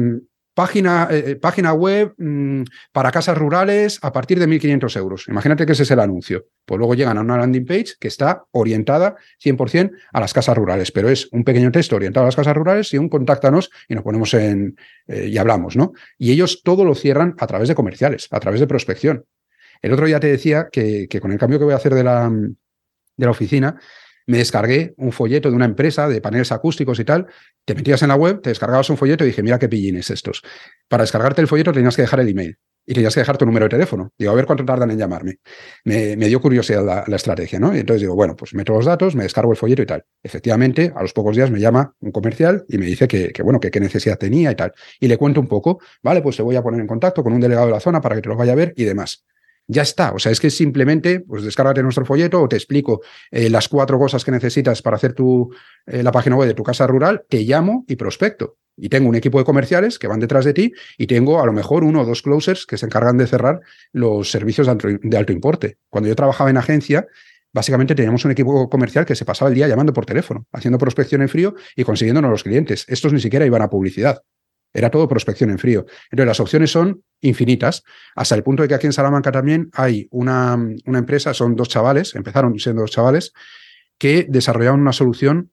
Página, 0.54 1.08
eh, 1.10 1.24
eh, 1.26 1.36
página 1.36 1.72
web 1.72 2.14
mm, 2.16 2.62
para 2.92 3.10
casas 3.10 3.36
rurales 3.36 3.98
a 4.02 4.12
partir 4.12 4.38
de 4.38 4.46
1.500 4.46 4.96
euros. 4.96 5.28
Imagínate 5.28 5.66
que 5.66 5.72
ese 5.72 5.82
es 5.82 5.90
el 5.90 5.98
anuncio. 5.98 6.46
Pues 6.64 6.78
luego 6.78 6.94
llegan 6.94 7.18
a 7.18 7.22
una 7.22 7.36
landing 7.36 7.66
page 7.66 7.94
que 7.98 8.06
está 8.06 8.44
orientada 8.52 9.16
100% 9.42 9.90
a 10.12 10.20
las 10.20 10.32
casas 10.32 10.56
rurales, 10.56 10.92
pero 10.92 11.08
es 11.08 11.28
un 11.32 11.42
pequeño 11.42 11.72
texto 11.72 11.96
orientado 11.96 12.24
a 12.24 12.28
las 12.28 12.36
casas 12.36 12.56
rurales 12.56 12.94
y 12.94 12.98
un 12.98 13.08
contáctanos 13.08 13.70
y 13.88 13.94
nos 13.94 14.04
ponemos 14.04 14.32
en 14.34 14.76
eh, 15.08 15.28
y 15.28 15.38
hablamos, 15.38 15.76
¿no? 15.76 15.92
Y 16.18 16.30
ellos 16.30 16.62
todo 16.62 16.84
lo 16.84 16.94
cierran 16.94 17.34
a 17.38 17.46
través 17.46 17.68
de 17.68 17.74
comerciales, 17.74 18.28
a 18.30 18.38
través 18.38 18.60
de 18.60 18.68
prospección. 18.68 19.24
El 19.82 19.92
otro 19.92 20.06
día 20.06 20.20
te 20.20 20.28
decía 20.28 20.68
que, 20.70 21.08
que 21.10 21.20
con 21.20 21.32
el 21.32 21.38
cambio 21.38 21.58
que 21.58 21.64
voy 21.64 21.74
a 21.74 21.78
hacer 21.78 21.94
de 21.94 22.04
la, 22.04 22.30
de 22.30 23.26
la 23.26 23.30
oficina, 23.30 23.76
me 24.26 24.38
descargué 24.38 24.94
un 24.96 25.12
folleto 25.12 25.50
de 25.50 25.56
una 25.56 25.64
empresa 25.64 26.08
de 26.08 26.20
paneles 26.20 26.52
acústicos 26.52 26.98
y 27.00 27.04
tal, 27.04 27.26
te 27.64 27.74
metías 27.74 28.02
en 28.02 28.08
la 28.08 28.16
web, 28.16 28.40
te 28.40 28.50
descargabas 28.50 28.88
un 28.90 28.96
folleto 28.96 29.24
y 29.24 29.28
dije, 29.28 29.42
mira 29.42 29.58
qué 29.58 29.68
pillines 29.68 30.10
estos. 30.10 30.42
Para 30.88 31.02
descargarte 31.02 31.40
el 31.40 31.48
folleto 31.48 31.72
tenías 31.72 31.96
que 31.96 32.02
dejar 32.02 32.20
el 32.20 32.28
email 32.28 32.58
y 32.86 32.94
tenías 32.94 33.14
que 33.14 33.20
dejar 33.20 33.38
tu 33.38 33.46
número 33.46 33.64
de 33.64 33.70
teléfono. 33.70 34.12
Digo, 34.18 34.32
a 34.32 34.34
ver 34.34 34.46
cuánto 34.46 34.64
tardan 34.64 34.90
en 34.90 34.98
llamarme. 34.98 35.38
Me, 35.84 36.16
dio 36.16 36.40
curiosidad 36.40 37.04
la, 37.06 37.16
estrategia, 37.16 37.58
¿no? 37.58 37.74
Y 37.74 37.80
entonces 37.80 38.02
digo, 38.02 38.14
bueno, 38.14 38.36
pues 38.36 38.54
meto 38.54 38.74
los 38.74 38.84
datos, 38.84 39.14
me 39.14 39.22
descargo 39.22 39.52
el 39.52 39.56
folleto 39.56 39.82
y 39.82 39.86
tal. 39.86 40.04
Efectivamente, 40.22 40.92
a 40.94 41.02
los 41.02 41.12
pocos 41.12 41.34
días 41.34 41.50
me 41.50 41.60
llama 41.60 41.94
un 42.00 42.12
comercial 42.12 42.64
y 42.68 42.78
me 42.78 42.86
dice 42.86 43.08
que, 43.08 43.32
bueno, 43.42 43.60
que 43.60 43.70
qué 43.70 43.80
necesidad 43.80 44.18
tenía 44.18 44.50
y 44.50 44.54
tal. 44.54 44.72
Y 45.00 45.08
le 45.08 45.16
cuento 45.16 45.40
un 45.40 45.48
poco, 45.48 45.80
vale, 46.02 46.20
pues 46.20 46.36
te 46.36 46.42
voy 46.42 46.56
a 46.56 46.62
poner 46.62 46.80
en 46.80 46.86
contacto 46.86 47.22
con 47.22 47.32
un 47.32 47.40
delegado 47.40 47.66
de 47.66 47.72
la 47.72 47.80
zona 47.80 48.00
para 48.00 48.16
que 48.16 48.22
te 48.22 48.28
lo 48.28 48.36
vaya 48.36 48.52
a 48.52 48.56
ver 48.56 48.74
y 48.76 48.84
demás. 48.84 49.24
Ya 49.66 49.82
está, 49.82 50.12
o 50.12 50.18
sea, 50.18 50.30
es 50.30 50.40
que 50.40 50.50
simplemente, 50.50 51.20
pues 51.20 51.42
descárgate 51.42 51.82
nuestro 51.82 52.04
folleto 52.04 52.42
o 52.42 52.48
te 52.48 52.56
explico 52.56 53.00
eh, 53.30 53.48
las 53.48 53.68
cuatro 53.68 53.98
cosas 53.98 54.22
que 54.22 54.30
necesitas 54.30 54.82
para 54.82 54.96
hacer 54.96 55.14
tu, 55.14 55.54
eh, 55.86 56.02
la 56.02 56.12
página 56.12 56.36
web 56.36 56.48
de 56.48 56.54
tu 56.54 56.62
casa 56.62 56.86
rural, 56.86 57.24
te 57.28 57.40
llamo 57.40 57.84
y 57.88 57.96
prospecto. 57.96 58.58
Y 58.76 58.88
tengo 58.90 59.08
un 59.08 59.14
equipo 59.14 59.38
de 59.38 59.44
comerciales 59.44 59.98
que 59.98 60.06
van 60.06 60.20
detrás 60.20 60.44
de 60.44 60.52
ti 60.52 60.72
y 60.98 61.06
tengo 61.06 61.40
a 61.40 61.46
lo 61.46 61.52
mejor 61.52 61.84
uno 61.84 62.02
o 62.02 62.04
dos 62.04 62.20
closers 62.22 62.66
que 62.66 62.76
se 62.76 62.84
encargan 62.84 63.16
de 63.16 63.26
cerrar 63.26 63.60
los 63.92 64.30
servicios 64.30 64.66
de 64.66 65.16
alto, 65.16 65.32
importe. 65.32 65.78
Cuando 65.88 66.08
yo 66.08 66.16
trabajaba 66.16 66.50
en 66.50 66.56
agencia, 66.58 67.06
básicamente 67.52 67.94
teníamos 67.94 68.24
un 68.24 68.32
equipo 68.32 68.68
comercial 68.68 69.06
que 69.06 69.14
se 69.14 69.24
pasaba 69.24 69.48
el 69.48 69.54
día 69.54 69.68
llamando 69.68 69.92
por 69.92 70.04
teléfono, 70.04 70.46
haciendo 70.52 70.76
prospección 70.76 71.22
en 71.22 71.28
frío 71.28 71.54
y 71.76 71.84
consiguiéndonos 71.84 72.30
los 72.30 72.42
clientes. 72.42 72.84
Estos 72.88 73.12
ni 73.12 73.20
siquiera 73.20 73.46
iban 73.46 73.62
a 73.62 73.70
publicidad. 73.70 74.22
Era 74.74 74.90
todo 74.90 75.08
prospección 75.08 75.50
en 75.50 75.58
frío. 75.58 75.86
Entonces, 76.10 76.26
las 76.26 76.40
opciones 76.40 76.70
son 76.70 77.02
infinitas, 77.20 77.84
hasta 78.14 78.34
el 78.34 78.42
punto 78.42 78.62
de 78.62 78.68
que 78.68 78.74
aquí 78.74 78.86
en 78.86 78.92
Salamanca 78.92 79.32
también 79.32 79.70
hay 79.72 80.08
una, 80.10 80.58
una 80.84 80.98
empresa, 80.98 81.32
son 81.32 81.56
dos 81.56 81.68
chavales, 81.68 82.14
empezaron 82.14 82.58
siendo 82.58 82.82
dos 82.82 82.90
chavales, 82.90 83.32
que 83.96 84.26
desarrollaron 84.28 84.80
una 84.80 84.92
solución 84.92 85.52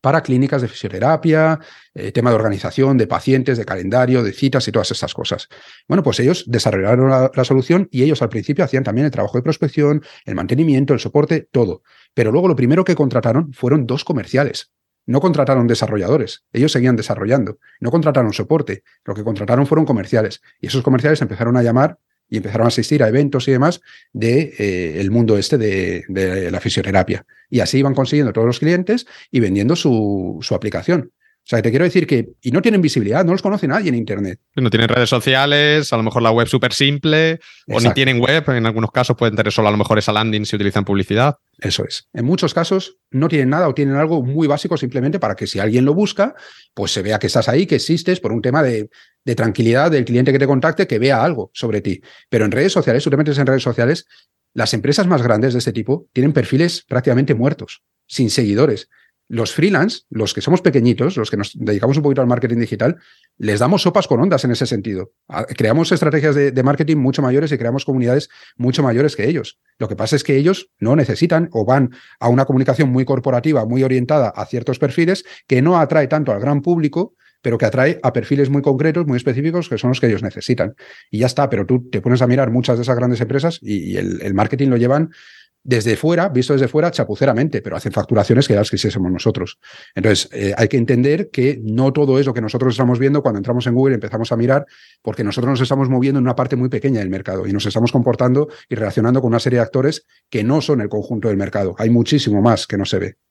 para 0.00 0.22
clínicas 0.22 0.62
de 0.62 0.68
fisioterapia, 0.68 1.58
eh, 1.94 2.12
tema 2.12 2.30
de 2.30 2.36
organización 2.36 2.96
de 2.96 3.06
pacientes, 3.06 3.58
de 3.58 3.64
calendario, 3.64 4.22
de 4.22 4.32
citas 4.32 4.66
y 4.66 4.72
todas 4.72 4.90
estas 4.90 5.14
cosas. 5.14 5.48
Bueno, 5.86 6.02
pues 6.02 6.20
ellos 6.20 6.44
desarrollaron 6.46 7.10
la, 7.10 7.44
solución 7.44 7.88
y 7.90 8.02
ellos 8.02 8.22
al 8.22 8.28
principio 8.28 8.64
hacían 8.64 8.84
también 8.84 9.04
el 9.04 9.10
trabajo 9.10 9.36
de 9.36 9.42
prospección, 9.42 10.02
el 10.24 10.34
mantenimiento, 10.34 10.94
el 10.94 11.00
soporte, 11.00 11.48
todo. 11.50 11.82
Pero 12.14 12.32
luego 12.32 12.48
lo 12.48 12.56
primero 12.56 12.84
que 12.84 12.94
contrataron 12.94 13.52
fueron 13.52 13.86
dos 13.86 14.04
comerciales. 14.04 14.72
No 15.10 15.20
contrataron 15.20 15.66
desarrolladores, 15.66 16.44
ellos 16.52 16.70
seguían 16.70 16.94
desarrollando. 16.94 17.58
No 17.80 17.90
contrataron 17.90 18.32
soporte, 18.32 18.84
lo 19.04 19.12
que 19.12 19.24
contrataron 19.24 19.66
fueron 19.66 19.84
comerciales. 19.84 20.40
Y 20.60 20.68
esos 20.68 20.84
comerciales 20.84 21.20
empezaron 21.20 21.56
a 21.56 21.64
llamar 21.64 21.98
y 22.28 22.36
empezaron 22.36 22.66
a 22.66 22.68
asistir 22.68 23.02
a 23.02 23.08
eventos 23.08 23.48
y 23.48 23.50
demás 23.50 23.80
de 24.12 24.54
eh, 24.56 25.00
el 25.00 25.10
mundo 25.10 25.36
este 25.36 25.58
de, 25.58 26.04
de, 26.06 26.52
la 26.52 26.60
fisioterapia. 26.60 27.26
Y 27.48 27.58
así 27.58 27.78
iban 27.78 27.96
consiguiendo 27.96 28.32
todos 28.32 28.46
los 28.46 28.60
clientes 28.60 29.08
y 29.32 29.40
vendiendo 29.40 29.74
su, 29.74 30.38
su 30.42 30.54
aplicación. 30.54 31.10
O 31.42 31.48
sea, 31.50 31.62
te 31.62 31.70
quiero 31.70 31.84
decir 31.84 32.06
que, 32.06 32.28
y 32.42 32.52
no 32.52 32.62
tienen 32.62 32.80
visibilidad, 32.80 33.24
no 33.24 33.32
los 33.32 33.42
conoce 33.42 33.66
nadie 33.66 33.88
en 33.88 33.96
Internet. 33.96 34.38
No 34.54 34.70
tienen 34.70 34.88
redes 34.88 35.08
sociales, 35.08 35.92
a 35.92 35.96
lo 35.96 36.02
mejor 36.04 36.22
la 36.22 36.30
web 36.30 36.46
súper 36.46 36.72
simple, 36.72 37.40
o 37.66 37.80
ni 37.80 37.92
tienen 37.92 38.20
web, 38.20 38.48
en 38.50 38.66
algunos 38.66 38.92
casos 38.92 39.16
pueden 39.16 39.34
tener 39.34 39.52
solo 39.52 39.66
a 39.66 39.70
lo 39.72 39.76
mejor 39.76 39.98
esa 39.98 40.12
landing 40.12 40.46
si 40.46 40.54
utilizan 40.54 40.84
publicidad. 40.84 41.38
Eso 41.58 41.84
es. 41.84 42.08
En 42.12 42.24
muchos 42.24 42.54
casos 42.54 42.98
no 43.10 43.26
tienen 43.26 43.48
nada 43.48 43.68
o 43.68 43.74
tienen 43.74 43.96
algo 43.96 44.22
muy 44.22 44.46
básico 44.46 44.76
simplemente 44.76 45.18
para 45.18 45.34
que 45.34 45.48
si 45.48 45.58
alguien 45.58 45.84
lo 45.84 45.92
busca, 45.92 46.34
pues 46.72 46.92
se 46.92 47.02
vea 47.02 47.18
que 47.18 47.26
estás 47.26 47.48
ahí, 47.48 47.66
que 47.66 47.76
existes 47.76 48.20
por 48.20 48.32
un 48.32 48.42
tema 48.42 48.62
de, 48.62 48.88
de 49.24 49.34
tranquilidad 49.34 49.90
del 49.90 50.04
cliente 50.04 50.32
que 50.32 50.38
te 50.38 50.46
contacte, 50.46 50.86
que 50.86 51.00
vea 51.00 51.24
algo 51.24 51.50
sobre 51.52 51.80
ti. 51.80 52.00
Pero 52.28 52.44
en 52.44 52.52
redes 52.52 52.72
sociales, 52.72 53.02
tú 53.02 53.10
te 53.10 53.16
metes 53.16 53.38
en 53.38 53.46
redes 53.46 53.62
sociales, 53.64 54.06
las 54.54 54.72
empresas 54.72 55.08
más 55.08 55.22
grandes 55.22 55.54
de 55.54 55.58
este 55.58 55.72
tipo 55.72 56.06
tienen 56.12 56.32
perfiles 56.32 56.84
prácticamente 56.86 57.34
muertos, 57.34 57.82
sin 58.06 58.30
seguidores 58.30 58.88
los 59.30 59.54
freelance, 59.54 60.00
los 60.10 60.34
que 60.34 60.40
somos 60.40 60.60
pequeñitos, 60.60 61.16
los 61.16 61.30
que 61.30 61.36
nos 61.36 61.52
dedicamos 61.54 61.96
un 61.96 62.02
poquito 62.02 62.20
al 62.20 62.26
marketing 62.26 62.58
digital, 62.58 62.96
les 63.38 63.60
damos 63.60 63.82
sopas 63.82 64.08
con 64.08 64.20
ondas 64.20 64.44
en 64.44 64.50
ese 64.50 64.66
sentido. 64.66 65.12
Creamos 65.56 65.92
estrategias 65.92 66.34
de, 66.34 66.62
marketing 66.64 66.96
mucho 66.96 67.22
mayores 67.22 67.52
y 67.52 67.56
creamos 67.56 67.84
comunidades 67.84 68.28
mucho 68.56 68.82
mayores 68.82 69.14
que 69.14 69.28
ellos. 69.28 69.60
Lo 69.78 69.86
que 69.88 69.94
pasa 69.94 70.16
es 70.16 70.24
que 70.24 70.36
ellos 70.36 70.72
no 70.80 70.96
necesitan 70.96 71.48
o 71.52 71.64
van 71.64 71.90
a 72.18 72.28
una 72.28 72.44
comunicación 72.44 72.90
muy 72.90 73.04
corporativa, 73.04 73.64
muy 73.64 73.84
orientada 73.84 74.30
a 74.30 74.46
ciertos 74.46 74.80
perfiles 74.80 75.24
que 75.46 75.62
no 75.62 75.78
atrae 75.78 76.08
tanto 76.08 76.32
al 76.32 76.40
gran 76.40 76.60
público, 76.60 77.14
pero 77.40 77.56
que 77.56 77.66
atrae 77.66 78.00
a 78.02 78.12
perfiles 78.12 78.50
muy 78.50 78.62
concretos, 78.62 79.06
muy 79.06 79.16
específicos, 79.16 79.68
que 79.68 79.78
son 79.78 79.90
los 79.90 80.00
que 80.00 80.08
ellos 80.08 80.24
necesitan. 80.24 80.74
Y 81.08 81.20
ya 81.20 81.26
está, 81.26 81.48
pero 81.48 81.66
tú 81.66 81.88
te 81.88 82.00
pones 82.00 82.20
a 82.20 82.26
mirar 82.26 82.50
muchas 82.50 82.78
de 82.78 82.82
esas 82.82 82.96
grandes 82.96 83.20
empresas 83.20 83.60
y, 83.62 83.96
el 83.96 84.34
marketing 84.34 84.70
lo 84.70 84.76
llevan 84.76 85.12
desde 85.62 85.96
fuera, 85.96 86.28
visto 86.28 86.52
desde 86.52 86.68
fuera, 86.68 86.90
chapuceramente, 86.90 87.62
pero 87.62 87.76
hacen 87.76 87.92
facturaciones 87.92 88.48
que 88.48 88.54
las 88.54 88.70
quisiésemos 88.70 89.10
nosotros. 89.12 89.58
Entonces, 89.94 90.28
eh, 90.32 90.54
hay 90.56 90.68
que 90.68 90.76
entender 90.76 91.30
que 91.30 91.60
no 91.62 91.92
todo 91.92 92.18
es 92.18 92.26
lo 92.26 92.34
que 92.34 92.40
nosotros 92.40 92.74
estamos 92.74 92.98
viendo 92.98 93.22
cuando 93.22 93.38
entramos 93.38 93.66
en 93.66 93.74
Google 93.74 93.94
y 93.94 93.96
empezamos 93.96 94.32
a 94.32 94.36
mirar, 94.36 94.66
porque 95.02 95.24
nosotros 95.24 95.50
nos 95.50 95.60
estamos 95.60 95.88
moviendo 95.88 96.18
en 96.18 96.24
una 96.24 96.36
parte 96.36 96.56
muy 96.56 96.68
pequeña 96.68 97.00
del 97.00 97.10
mercado 97.10 97.46
y 97.46 97.52
nos 97.52 97.66
estamos 97.66 97.92
comportando 97.92 98.48
y 98.68 98.74
relacionando 98.74 99.20
con 99.20 99.28
una 99.28 99.40
serie 99.40 99.58
de 99.58 99.64
actores 99.64 100.06
que 100.28 100.42
no 100.42 100.60
son 100.60 100.80
el 100.80 100.88
conjunto 100.88 101.28
del 101.28 101.36
mercado. 101.36 101.74
Hay 101.78 101.90
muchísimo 101.90 102.40
más 102.40 102.66
que 102.66 102.78
no 102.78 102.84
se 102.84 102.98
ve. 102.98 103.29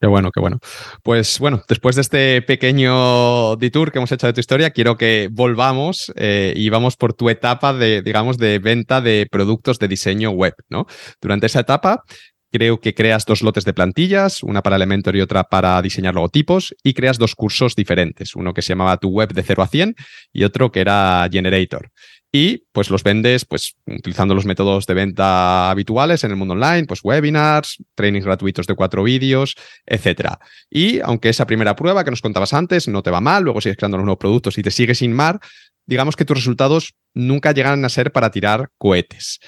Qué 0.00 0.06
bueno, 0.06 0.30
qué 0.32 0.40
bueno. 0.40 0.58
Pues 1.02 1.38
bueno, 1.38 1.62
después 1.68 1.94
de 1.94 2.00
este 2.00 2.40
pequeño 2.40 3.56
detour 3.56 3.92
que 3.92 3.98
hemos 3.98 4.10
hecho 4.10 4.26
de 4.26 4.32
tu 4.32 4.40
historia, 4.40 4.70
quiero 4.70 4.96
que 4.96 5.28
volvamos 5.30 6.10
eh, 6.16 6.54
y 6.56 6.70
vamos 6.70 6.96
por 6.96 7.12
tu 7.12 7.28
etapa 7.28 7.74
de, 7.74 8.00
digamos, 8.00 8.38
de 8.38 8.58
venta 8.60 9.02
de 9.02 9.26
productos 9.30 9.78
de 9.78 9.88
diseño 9.88 10.30
web, 10.30 10.54
¿no? 10.70 10.86
Durante 11.20 11.46
esa 11.46 11.60
etapa, 11.60 12.02
creo 12.50 12.80
que 12.80 12.94
creas 12.94 13.26
dos 13.26 13.42
lotes 13.42 13.66
de 13.66 13.74
plantillas, 13.74 14.42
una 14.42 14.62
para 14.62 14.76
Elementor 14.76 15.16
y 15.16 15.20
otra 15.20 15.44
para 15.44 15.82
diseñar 15.82 16.14
logotipos, 16.14 16.74
y 16.82 16.94
creas 16.94 17.18
dos 17.18 17.34
cursos 17.34 17.76
diferentes, 17.76 18.34
uno 18.34 18.54
que 18.54 18.62
se 18.62 18.70
llamaba 18.70 18.96
Tu 18.96 19.10
Web 19.10 19.34
de 19.34 19.42
0 19.42 19.62
a 19.62 19.66
100 19.66 19.96
y 20.32 20.44
otro 20.44 20.72
que 20.72 20.80
era 20.80 21.28
Generator 21.30 21.90
y 22.32 22.64
pues 22.72 22.90
los 22.90 23.02
vendes 23.02 23.44
pues 23.44 23.74
utilizando 23.86 24.34
los 24.34 24.44
métodos 24.44 24.86
de 24.86 24.94
venta 24.94 25.70
habituales 25.70 26.22
en 26.24 26.30
el 26.30 26.36
mundo 26.36 26.54
online, 26.54 26.84
pues 26.86 27.00
webinars, 27.02 27.78
trainings 27.94 28.24
gratuitos 28.24 28.66
de 28.66 28.74
cuatro 28.74 29.02
vídeos, 29.02 29.56
etcétera. 29.84 30.38
Y 30.70 31.00
aunque 31.00 31.28
esa 31.28 31.46
primera 31.46 31.74
prueba 31.74 32.04
que 32.04 32.10
nos 32.10 32.22
contabas 32.22 32.54
antes 32.54 32.86
no 32.88 33.02
te 33.02 33.10
va 33.10 33.20
mal, 33.20 33.42
luego 33.42 33.60
sigues 33.60 33.76
creando 33.76 33.96
los 33.96 34.04
nuevos 34.04 34.20
productos 34.20 34.58
y 34.58 34.62
te 34.62 34.70
sigues 34.70 34.98
sin 34.98 35.12
mar, 35.12 35.40
digamos 35.86 36.14
que 36.14 36.24
tus 36.24 36.36
resultados 36.36 36.94
nunca 37.14 37.52
llegan 37.52 37.84
a 37.84 37.88
ser 37.88 38.12
para 38.12 38.30
tirar 38.30 38.68
cohetes. 38.78 39.40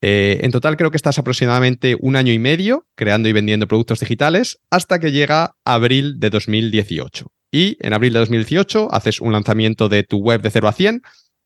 Eh, 0.00 0.40
en 0.42 0.50
total 0.50 0.78
creo 0.78 0.90
que 0.90 0.96
estás 0.96 1.18
aproximadamente 1.18 1.96
un 2.00 2.16
año 2.16 2.32
y 2.32 2.38
medio 2.38 2.86
creando 2.94 3.28
y 3.28 3.32
vendiendo 3.32 3.68
productos 3.68 4.00
digitales 4.00 4.58
hasta 4.70 4.98
que 4.98 5.12
llega 5.12 5.54
abril 5.64 6.18
de 6.18 6.30
2018. 6.30 7.30
Y 7.54 7.76
en 7.80 7.92
abril 7.92 8.14
de 8.14 8.20
2018 8.20 8.88
haces 8.90 9.20
un 9.20 9.32
lanzamiento 9.32 9.90
de 9.90 10.04
tu 10.04 10.16
web 10.18 10.40
de 10.40 10.50
0 10.50 10.68
a 10.68 10.72
100 10.72 11.02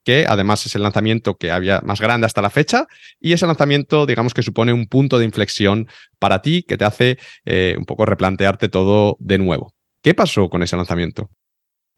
que 0.06 0.24
además 0.26 0.64
es 0.64 0.74
el 0.76 0.82
lanzamiento 0.82 1.36
que 1.36 1.50
había 1.50 1.80
más 1.84 2.00
grande 2.00 2.26
hasta 2.26 2.40
la 2.40 2.48
fecha 2.48 2.86
y 3.18 3.32
ese 3.32 3.44
lanzamiento, 3.44 4.06
digamos 4.06 4.34
que 4.34 4.42
supone 4.44 4.72
un 4.72 4.86
punto 4.86 5.18
de 5.18 5.24
inflexión 5.24 5.88
para 6.20 6.42
ti 6.42 6.62
que 6.62 6.78
te 6.78 6.84
hace 6.84 7.18
eh, 7.44 7.74
un 7.76 7.84
poco 7.84 8.06
replantearte 8.06 8.68
todo 8.68 9.16
de 9.18 9.38
nuevo. 9.38 9.74
¿Qué 10.02 10.14
pasó 10.14 10.48
con 10.48 10.62
ese 10.62 10.76
lanzamiento? 10.76 11.28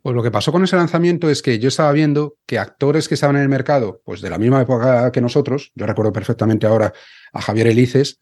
Pues 0.01 0.17
lo 0.17 0.23
que 0.23 0.31
pasó 0.31 0.53
con 0.53 0.65
ese 0.65 0.77
lanzamiento 0.77 1.29
es 1.29 1.43
que 1.43 1.59
yo 1.59 1.69
estaba 1.69 1.93
viendo 1.93 2.37
que 2.47 2.59
actores 2.59 3.09
que 3.09 3.15
estaban 3.15 3.37
en 3.37 3.43
el 3.43 3.51
mercado, 3.51 4.01
pues 4.07 4.23
de 4.23 4.31
la 4.31 4.39
misma 4.39 4.63
época 4.63 5.13
que 5.13 5.21
nosotros, 5.21 5.71
yo 5.75 5.85
recuerdo 5.85 6.11
perfectamente 6.11 6.67
ahora 6.67 6.95
a 7.35 7.43
Javier 7.43 7.67
Elices, 7.67 8.21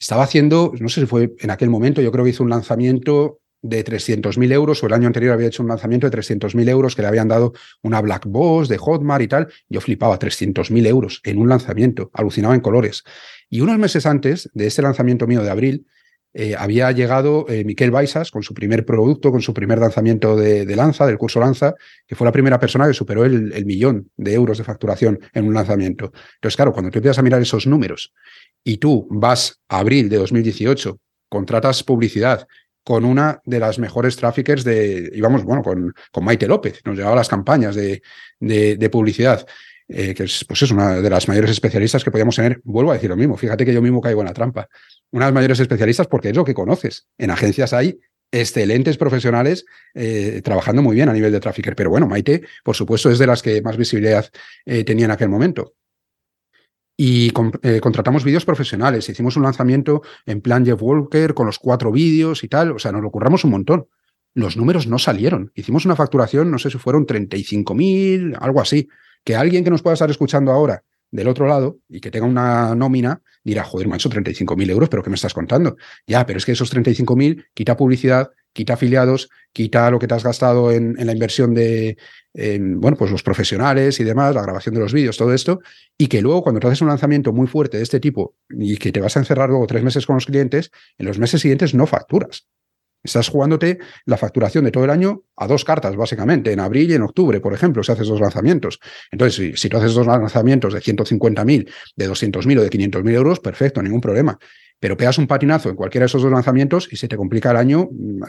estaba 0.00 0.24
haciendo, 0.24 0.72
no 0.80 0.88
sé 0.88 1.02
si 1.02 1.06
fue 1.06 1.34
en 1.38 1.50
aquel 1.50 1.70
momento, 1.70 2.02
yo 2.02 2.10
creo 2.10 2.24
que 2.24 2.30
hizo 2.30 2.42
un 2.42 2.50
lanzamiento 2.50 3.38
de 3.62 3.84
300.000 3.84 4.52
euros, 4.52 4.82
o 4.82 4.86
el 4.86 4.92
año 4.92 5.06
anterior 5.06 5.32
había 5.32 5.48
hecho 5.48 5.62
un 5.62 5.68
lanzamiento 5.68 6.08
de 6.08 6.16
300.000 6.16 6.68
euros 6.68 6.96
que 6.96 7.02
le 7.02 7.08
habían 7.08 7.28
dado 7.28 7.52
una 7.82 8.00
Black 8.00 8.24
Boss 8.26 8.68
de 8.68 8.78
Hotmart 8.78 9.22
y 9.22 9.28
tal. 9.28 9.48
Yo 9.68 9.80
flipaba, 9.80 10.18
300.000 10.18 10.86
euros 10.86 11.20
en 11.24 11.38
un 11.38 11.48
lanzamiento, 11.48 12.10
alucinaba 12.14 12.54
en 12.54 12.60
colores. 12.60 13.04
Y 13.48 13.60
unos 13.60 13.78
meses 13.78 14.06
antes 14.06 14.48
de 14.54 14.66
este 14.66 14.82
lanzamiento 14.82 15.26
mío 15.26 15.42
de 15.42 15.50
abril, 15.50 15.86
eh, 16.32 16.54
había 16.56 16.92
llegado 16.92 17.44
eh, 17.48 17.64
Miquel 17.64 17.90
Baisas 17.90 18.30
con 18.30 18.44
su 18.44 18.54
primer 18.54 18.86
producto, 18.86 19.32
con 19.32 19.42
su 19.42 19.52
primer 19.52 19.78
lanzamiento 19.78 20.36
de, 20.36 20.64
Lanza, 20.76 21.04
del 21.04 21.18
curso 21.18 21.40
Lanza, 21.40 21.74
que 22.06 22.14
fue 22.14 22.24
la 22.24 22.30
primera 22.30 22.60
persona 22.60 22.86
que 22.86 22.94
superó 22.94 23.24
el, 23.24 23.52
el, 23.52 23.66
millón 23.66 24.10
de 24.16 24.34
euros 24.34 24.58
de 24.58 24.64
facturación 24.64 25.18
en 25.34 25.48
un 25.48 25.54
lanzamiento. 25.54 26.12
Entonces, 26.34 26.54
claro, 26.54 26.72
cuando 26.72 26.92
tú 26.92 26.98
empiezas 26.98 27.18
a 27.18 27.22
mirar 27.22 27.42
esos 27.42 27.66
números 27.66 28.12
y 28.62 28.76
tú 28.76 29.08
vas 29.10 29.60
a 29.68 29.80
abril 29.80 30.08
de 30.08 30.18
2018, 30.18 31.00
contratas 31.28 31.82
publicidad, 31.82 32.46
con 32.90 33.04
una 33.04 33.40
de 33.44 33.60
las 33.60 33.78
mejores 33.78 34.16
traffickers 34.16 34.64
de, 34.64 35.12
íbamos, 35.14 35.44
bueno, 35.44 35.62
con, 35.62 35.94
con 36.10 36.24
Maite 36.24 36.48
López, 36.48 36.80
nos 36.84 36.96
llevaba 36.96 37.14
las 37.14 37.28
campañas 37.28 37.76
de, 37.76 38.02
de, 38.40 38.90
publicidad, 38.90 39.46
eh, 39.86 40.12
que 40.12 40.24
es, 40.24 40.44
pues 40.44 40.60
es 40.62 40.72
una 40.72 41.00
de 41.00 41.08
las 41.08 41.28
mayores 41.28 41.52
especialistas 41.52 42.02
que 42.02 42.10
podíamos 42.10 42.34
tener. 42.34 42.60
Vuelvo 42.64 42.90
a 42.90 42.94
decir 42.94 43.08
lo 43.08 43.14
mismo, 43.14 43.36
fíjate 43.36 43.64
que 43.64 43.72
yo 43.72 43.80
mismo 43.80 44.00
caigo 44.00 44.22
en 44.22 44.26
la 44.26 44.32
trampa. 44.32 44.68
Una 45.12 45.26
de 45.26 45.30
las 45.30 45.34
mayores 45.34 45.60
especialistas 45.60 46.08
porque 46.08 46.30
es 46.30 46.36
lo 46.36 46.44
que 46.44 46.52
conoces. 46.52 47.06
En 47.16 47.30
agencias 47.30 47.72
hay 47.72 48.00
excelentes 48.32 48.96
profesionales 48.96 49.66
eh, 49.94 50.40
trabajando 50.42 50.82
muy 50.82 50.96
bien 50.96 51.08
a 51.08 51.12
nivel 51.12 51.30
de 51.30 51.38
trafficker, 51.38 51.76
pero 51.76 51.90
bueno, 51.90 52.08
Maite, 52.08 52.42
por 52.64 52.74
supuesto, 52.74 53.08
es 53.08 53.20
de 53.20 53.26
las 53.28 53.40
que 53.40 53.62
más 53.62 53.76
visibilidad 53.76 54.28
eh, 54.66 54.82
tenía 54.82 55.04
en 55.04 55.12
aquel 55.12 55.28
momento. 55.28 55.74
Y 57.02 57.32
eh, 57.62 57.80
contratamos 57.80 58.24
vídeos 58.24 58.44
profesionales. 58.44 59.08
Hicimos 59.08 59.34
un 59.38 59.44
lanzamiento 59.44 60.02
en 60.26 60.42
plan 60.42 60.66
Jeff 60.66 60.82
Walker 60.82 61.32
con 61.32 61.46
los 61.46 61.58
cuatro 61.58 61.90
vídeos 61.90 62.44
y 62.44 62.48
tal. 62.48 62.72
O 62.72 62.78
sea, 62.78 62.92
nos 62.92 63.00
lo 63.00 63.10
curramos 63.10 63.42
un 63.42 63.52
montón. 63.52 63.86
Los 64.34 64.58
números 64.58 64.86
no 64.86 64.98
salieron. 64.98 65.50
Hicimos 65.54 65.86
una 65.86 65.96
facturación, 65.96 66.50
no 66.50 66.58
sé 66.58 66.68
si 66.68 66.76
fueron 66.76 67.06
35 67.06 67.74
mil, 67.74 68.36
algo 68.38 68.60
así. 68.60 68.86
Que 69.24 69.34
alguien 69.34 69.64
que 69.64 69.70
nos 69.70 69.80
pueda 69.80 69.94
estar 69.94 70.10
escuchando 70.10 70.52
ahora 70.52 70.84
del 71.10 71.28
otro 71.28 71.46
lado 71.46 71.78
y 71.88 72.00
que 72.00 72.10
tenga 72.10 72.26
una 72.26 72.74
nómina 72.74 73.22
dirá, 73.42 73.64
joder, 73.64 73.88
macho, 73.88 74.10
35 74.10 74.54
mil 74.54 74.68
euros, 74.68 74.90
pero 74.90 75.02
¿qué 75.02 75.08
me 75.08 75.16
estás 75.16 75.32
contando? 75.32 75.78
Ya, 76.06 76.26
pero 76.26 76.36
es 76.36 76.44
que 76.44 76.52
esos 76.52 76.68
35 76.68 77.16
mil 77.16 77.46
quita 77.54 77.78
publicidad, 77.78 78.30
quita 78.52 78.74
afiliados, 78.74 79.28
quita 79.52 79.90
lo 79.90 79.98
que 79.98 80.06
te 80.06 80.14
has 80.14 80.24
gastado 80.24 80.72
en, 80.72 80.94
la 80.98 81.12
inversión 81.12 81.54
de, 81.54 81.96
bueno, 82.34 82.96
pues 82.96 83.10
los 83.10 83.22
profesionales 83.22 84.00
y 84.00 84.04
demás, 84.04 84.34
la 84.34 84.42
grabación 84.42 84.74
de 84.74 84.80
los 84.80 84.92
vídeos, 84.92 85.16
todo 85.16 85.32
esto, 85.32 85.60
y 85.96 86.08
que 86.08 86.20
luego 86.20 86.42
cuando 86.42 86.60
te 86.60 86.66
haces 86.66 86.82
un 86.82 86.88
lanzamiento 86.88 87.32
muy 87.32 87.46
fuerte 87.46 87.76
de 87.76 87.82
este 87.82 88.00
tipo 88.00 88.34
y 88.48 88.76
que 88.76 88.92
te 88.92 89.00
vas 89.00 89.16
a 89.16 89.20
encerrar 89.20 89.48
luego 89.48 89.66
tres 89.66 89.82
meses 89.82 90.06
con 90.06 90.16
los 90.16 90.26
clientes, 90.26 90.70
en 90.98 91.06
los 91.06 91.18
meses 91.18 91.40
siguientes 91.40 91.74
no 91.74 91.86
facturas. 91.86 92.46
Estás 93.02 93.30
jugándote 93.30 93.78
la 94.04 94.18
facturación 94.18 94.64
de 94.64 94.70
todo 94.70 94.84
el 94.84 94.90
año 94.90 95.22
a 95.34 95.46
dos 95.46 95.64
cartas, 95.64 95.96
básicamente, 95.96 96.52
en 96.52 96.60
abril 96.60 96.90
y 96.90 96.94
en 96.94 97.00
octubre, 97.00 97.40
por 97.40 97.54
ejemplo, 97.54 97.82
si 97.82 97.90
haces 97.92 98.08
dos 98.08 98.20
lanzamientos. 98.20 98.78
Entonces, 99.10 99.36
si, 99.36 99.56
si 99.56 99.70
tú 99.70 99.78
haces 99.78 99.94
dos 99.94 100.06
lanzamientos 100.06 100.74
de 100.74 100.80
150.000, 100.80 101.70
de 101.96 102.10
200.000 102.10 102.58
o 102.58 102.62
de 102.62 102.68
500.000 102.68 103.14
euros, 103.14 103.40
perfecto, 103.40 103.82
ningún 103.82 104.02
problema 104.02 104.38
pero 104.80 104.96
pegas 104.96 105.18
un 105.18 105.26
patinazo 105.26 105.68
en 105.68 105.76
cualquiera 105.76 106.04
de 106.04 106.06
esos 106.06 106.22
dos 106.22 106.32
lanzamientos 106.32 106.88
y 106.90 106.96
se 106.96 107.06
te 107.06 107.16
complica 107.16 107.50
el 107.50 107.58
año 107.58 107.88
mm, 107.92 108.22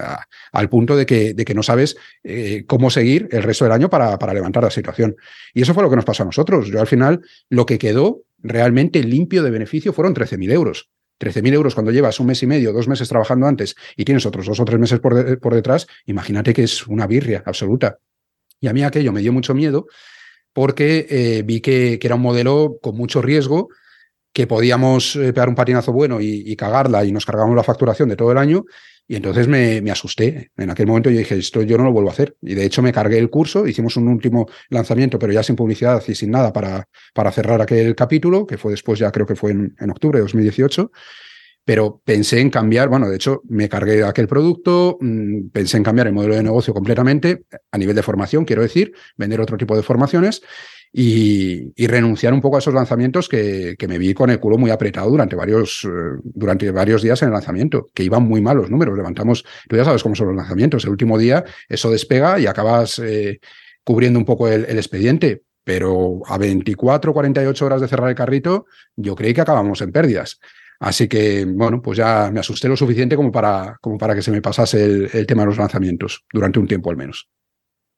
al 0.52 0.70
punto 0.70 0.96
de 0.96 1.06
que, 1.06 1.34
de 1.34 1.46
que 1.46 1.56
no 1.56 1.64
sabes 1.64 1.96
eh, 2.24 2.66
cómo 2.68 2.90
seguir 2.90 3.30
el 3.32 3.42
resto 3.42 3.66
del 3.66 3.72
año 3.72 3.90
para, 3.90 4.20
para 4.20 4.34
levantar 4.34 4.64
la 4.64 4.70
situación. 4.70 5.16
Y 5.54 5.62
eso 5.62 5.74
fue 5.74 5.82
lo 5.82 5.90
que 5.90 5.96
nos 5.96 6.06
pasó 6.06 6.24
a 6.24 6.28
nosotros. 6.28 6.68
Yo 6.68 6.80
al 6.80 6.88
final 6.88 7.22
lo 7.50 7.66
que 7.66 7.80
quedó 7.80 8.24
realmente 8.44 9.04
limpio 9.04 9.44
de 9.44 9.50
beneficio 9.50 9.94
fueron 9.94 10.14
13.000 10.14 10.52
euros. 10.52 10.90
13.000 11.20 11.54
euros 11.54 11.74
cuando 11.74 11.92
llevas 11.92 12.20
un 12.20 12.28
mes 12.28 12.42
y 12.44 12.48
medio, 12.48 12.74
dos 12.74 12.88
meses 12.88 13.08
trabajando 13.08 13.46
antes 13.46 13.76
y 13.96 14.06
tienes 14.06 14.26
otros 14.26 14.48
dos 14.48 14.60
o 14.60 14.66
tres 14.66 14.80
meses 14.80 15.00
por, 15.00 15.54
detrás, 15.54 15.88
imagínate 16.06 16.52
que 16.54 16.64
es 16.64 16.88
una 16.88 17.06
birria 17.06 17.44
absoluta. 17.46 18.00
Y 18.60 18.68
a 18.68 18.74
mí 18.74 18.84
aquello 18.84 19.12
me 19.12 19.22
dio 19.22 19.32
mucho 19.32 19.54
miedo 19.54 19.86
porque 20.52 21.06
eh, 21.10 21.44
vi 21.44 21.62
que, 21.62 22.00
que, 22.00 22.08
era 22.08 22.16
un 22.16 22.22
modelo 22.22 22.78
con 22.82 22.98
mucho 22.98 23.22
riesgo 23.22 23.70
que 24.34 24.48
podíamos 24.48 25.16
eh, 25.16 25.34
pegar 25.34 25.50
un 25.50 25.56
patinazo 25.56 25.92
bueno 25.92 26.20
y, 26.22 26.56
cagarla 26.56 27.04
y 27.04 27.12
nos 27.12 27.26
cargamos 27.26 27.56
la 27.56 27.64
facturación 27.64 28.10
de 28.10 28.16
todo 28.16 28.32
el 28.32 28.38
año. 28.38 28.66
Y 29.08 29.16
entonces 29.16 29.48
me, 29.48 29.82
me, 29.82 29.92
asusté. 29.92 30.52
En 30.56 30.70
aquel 30.70 30.88
momento 30.88 31.10
yo 31.10 31.18
dije, 31.18 31.38
esto 31.38 31.62
yo 31.64 31.78
no 31.78 31.84
lo 31.84 31.92
vuelvo 31.92 32.10
a 32.10 32.14
hacer. 32.14 32.36
Y 32.42 32.54
de 32.54 32.66
hecho 32.66 32.82
me 32.82 32.94
cargué 32.94 33.18
el 33.18 33.30
curso, 33.30 33.68
hicimos 33.68 33.98
un 33.98 34.08
último 34.08 34.48
lanzamiento, 34.70 35.20
pero 35.20 35.34
ya 35.34 35.44
sin 35.44 35.56
publicidad 35.56 36.02
y 36.08 36.16
sin 36.16 36.32
nada 36.32 36.54
para, 36.54 36.88
para 37.14 37.32
cerrar 37.32 37.62
aquel 37.62 37.94
capítulo, 37.96 38.46
que 38.48 38.58
fue 38.58 38.72
después, 38.72 39.00
ya 39.00 39.12
creo 39.12 39.26
que 39.26 39.36
fue 39.36 39.52
en, 39.52 39.76
en 39.80 39.90
octubre 39.90 40.18
de 40.18 40.24
2018 40.24 40.92
pero 41.64 42.02
pensé 42.04 42.40
en 42.40 42.50
cambiar, 42.50 42.90
bueno, 42.90 43.08
de 43.08 43.16
hecho, 43.16 43.44
me 43.48 43.70
cargué 43.70 44.04
aquel 44.04 44.28
producto, 44.28 44.98
mm, 45.00 45.50
pensé 45.50 45.78
en 45.78 45.84
cambiar 45.84 46.08
el 46.08 46.14
modelo 46.14 46.36
de 46.36 46.44
negocio 46.44 46.74
completamente, 46.74 47.44
a 47.72 47.78
nivel 47.78 47.96
de 47.96 48.04
formación, 48.04 48.46
quiero 48.46 48.64
decir, 48.64 48.94
vender 49.16 49.40
otro 49.42 49.58
tipo 49.58 49.76
de 49.76 49.84
formaciones, 49.84 50.42
y, 50.94 51.88
renunciar 51.88 52.34
un 52.34 52.42
poco 52.42 52.58
a 52.58 52.60
esos 52.60 52.74
lanzamientos 52.74 53.30
que, 53.30 53.76
que, 53.78 53.88
me 53.88 53.98
vi 53.98 54.14
con 54.14 54.30
el 54.30 54.40
culo 54.40 54.58
muy 54.58 54.72
apretado 54.72 55.10
durante 55.10 55.36
varios, 55.36 55.86
eh, 55.86 56.20
durante 56.24 56.70
varios 56.72 57.02
días 57.02 57.22
en 57.22 57.30
el 57.30 57.34
lanzamiento, 57.34 57.88
que 57.94 58.04
iban 58.04 58.24
muy 58.24 58.42
mal 58.42 58.58
los 58.58 58.70
números. 58.70 58.98
Levantamos, 58.98 59.46
tú 59.70 59.78
ya 59.78 59.86
sabes 59.86 60.04
cómo 60.04 60.16
son 60.16 60.28
los 60.28 60.36
lanzamientos. 60.36 60.84
El 60.84 60.92
último 60.92 61.18
día 61.18 61.46
eso 61.70 61.90
despega 61.92 62.40
y 62.40 62.48
acabas 62.48 63.00
eh, 63.00 63.40
cubriendo 63.84 64.20
un 64.20 64.26
poco 64.26 64.48
el, 64.48 64.66
expediente. 64.78 65.44
Pero 65.64 66.22
a 66.26 66.38
24, 66.40 67.14
48 67.14 67.66
horas 67.66 67.82
de 67.82 67.88
cerrar 67.88 68.10
el 68.10 68.16
carrito, 68.16 68.66
yo 68.96 69.16
creí 69.16 69.34
que 69.34 69.42
acabamos 69.42 69.80
en 69.82 69.92
pérdidas. 69.92 70.40
Así 70.80 71.08
que, 71.08 71.46
bueno, 71.46 71.84
pues 71.84 72.00
ya 72.00 72.32
me 72.34 72.40
asusté 72.40 72.68
lo 72.68 72.76
suficiente 72.76 73.16
como 73.16 73.32
para, 73.32 73.78
como 73.80 73.98
para 74.00 74.16
que 74.16 74.24
se 74.24 74.32
me 74.32 74.42
pasase 74.42 74.84
el, 74.84 75.10
el 75.14 75.28
tema 75.28 75.44
de 75.44 75.48
los 75.48 75.58
lanzamientos, 75.58 76.26
durante 76.34 76.58
un 76.58 76.68
tiempo 76.68 76.90
al 76.90 76.98
menos. 76.98 77.30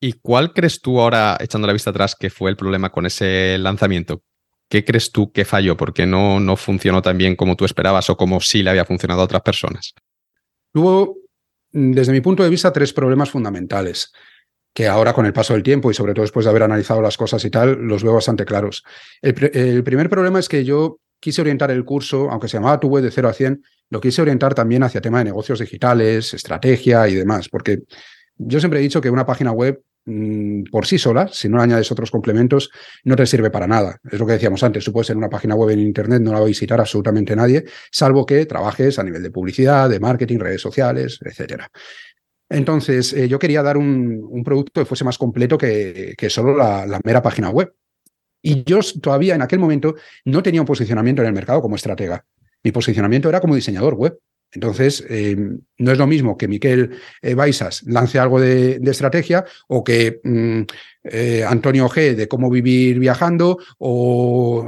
¿Y 0.04 0.12
cuál 0.22 0.52
crees 0.52 0.82
tú 0.82 1.00
ahora, 1.00 1.38
echando 1.40 1.66
la 1.66 1.72
vista 1.72 1.92
atrás, 1.92 2.14
que 2.20 2.30
fue 2.30 2.50
el 2.50 2.58
problema 2.58 2.92
con 2.92 3.06
ese 3.06 3.58
lanzamiento? 3.58 4.22
¿Qué 4.68 4.84
crees 4.84 5.14
tú 5.14 5.32
que 5.32 5.46
falló? 5.46 5.78
Porque 5.78 6.06
no, 6.06 6.42
no 6.42 6.58
funcionó 6.58 7.02
tan 7.02 7.18
bien 7.18 7.38
como 7.38 7.56
tú 7.56 7.64
esperabas 7.64 8.10
o 8.10 8.18
como 8.18 8.42
sí 8.42 8.64
le 8.64 8.72
había 8.72 8.84
funcionado 8.84 9.22
a 9.22 9.24
otras 9.24 9.44
personas. 9.44 9.94
Hubo, 10.74 11.20
desde 11.72 12.12
mi 12.12 12.20
punto 12.20 12.44
de 12.44 12.50
vista, 12.50 12.74
tres 12.74 12.92
problemas 12.92 13.32
fundamentales 13.32 14.12
que 14.74 14.90
ahora 14.90 15.14
con 15.14 15.26
el 15.26 15.32
paso 15.32 15.54
del 15.54 15.64
tiempo 15.64 15.90
y 15.90 15.94
sobre 15.94 16.14
todo 16.14 16.24
después 16.24 16.44
de 16.44 16.50
haber 16.50 16.64
analizado 16.64 17.02
las 17.02 17.16
cosas 17.16 17.46
y 17.46 17.50
tal, 17.50 17.76
los 17.76 18.04
veo 18.04 18.16
bastante 18.16 18.44
claros. 18.44 18.84
El, 19.22 19.52
el 19.54 19.86
primer 19.86 20.10
problema 20.10 20.38
es 20.38 20.50
que 20.50 20.66
yo 20.66 21.00
quise 21.22 21.40
orientar 21.40 21.72
el 21.72 21.86
curso, 21.86 22.30
aunque 22.30 22.50
se 22.50 22.58
llamaba 22.58 22.82
Tu 22.82 22.90
Web 22.90 23.06
de 23.06 23.12
0 23.12 23.30
a 23.30 23.34
100, 23.34 23.64
lo 23.90 24.02
quise 24.02 24.22
orientar 24.22 24.54
también 24.54 24.84
hacia 24.84 25.00
tema 25.00 25.20
de 25.20 25.26
negocios 25.26 25.60
digitales, 25.60 26.34
estrategia 26.34 27.08
y 27.08 27.16
demás, 27.16 27.48
porque 27.48 27.84
yo 28.36 28.60
siempre 28.60 28.82
he 28.82 28.84
dicho 28.84 29.00
que 29.00 29.10
una 29.10 29.26
página 29.26 29.54
web 29.54 29.82
Mm, 30.06 30.64
por 30.72 30.86
sí 30.86 30.98
sola, 30.98 31.30
si 31.30 31.48
no 31.48 31.58
le 31.58 31.64
añades 31.64 31.92
otros 31.92 32.12
complementos, 32.12 32.70
no 33.06 33.16
te 33.16 33.26
sirve 33.26 33.50
para 33.50 33.68
nada. 33.68 33.98
Es 34.12 34.20
lo 34.20 34.26
que 34.26 34.34
decíamos 34.34 34.62
antes, 34.64 34.84
tú 34.84 34.92
puedes 34.92 35.10
en 35.10 35.18
una 35.18 35.30
página 35.30 35.56
web 35.56 35.70
en 35.70 35.80
Internet, 35.80 36.22
no 36.22 36.32
la 36.32 36.40
va 36.40 36.46
a 36.46 36.48
visitar 36.48 36.80
absolutamente 36.80 37.36
nadie, 37.36 37.64
salvo 37.92 38.26
que 38.26 38.46
trabajes 38.46 39.00
a 39.00 39.04
nivel 39.04 39.24
de 39.24 39.32
publicidad, 39.32 39.90
de 39.90 40.00
marketing, 40.00 40.40
redes 40.40 40.62
sociales, 40.62 41.20
etcétera. 41.24 41.70
Entonces, 42.50 43.14
eh, 43.14 43.28
yo 43.28 43.40
quería 43.40 43.64
dar 43.64 43.78
un, 43.78 44.44
producto 44.44 44.82
que 44.82 44.86
fuese 44.86 45.06
más 45.06 45.18
completo 45.18 45.58
que, 45.58 46.16
solo 46.30 46.56
la 46.58 47.00
mera 47.04 47.22
página 47.22 47.50
web. 47.50 47.74
Y 48.46 48.64
yo 48.66 48.82
todavía 49.02 49.36
en 49.36 49.42
aquel 49.42 49.60
momento 49.60 49.96
no 50.26 50.44
tenía 50.44 50.62
un 50.62 50.68
posicionamiento 50.68 51.22
en 51.22 51.30
el 51.30 51.34
mercado 51.34 51.62
como 51.62 51.78
estratega. 51.78 52.26
Mi 52.62 52.72
posicionamiento 52.74 53.30
era 53.30 53.40
como 53.40 53.56
diseñador 53.56 53.94
web. 53.94 54.20
Entonces, 54.54 55.04
eh, 55.10 55.36
no 55.78 55.92
es 55.92 55.98
lo 55.98 56.08
mismo 56.08 56.38
que 56.38 56.48
Miquel 56.48 56.92
eh, 57.22 57.34
Baisas 57.34 57.84
lance 57.84 58.20
algo 58.20 58.40
de, 58.40 58.80
estrategia 58.84 59.44
o 59.68 59.84
que 59.84 60.22
mm, 60.24 60.62
eh, 61.06 61.44
Antonio 61.48 61.90
G 61.90 62.14
de 62.14 62.28
cómo 62.28 62.50
vivir 62.50 63.00
viajando 63.00 63.58
o 63.80 64.68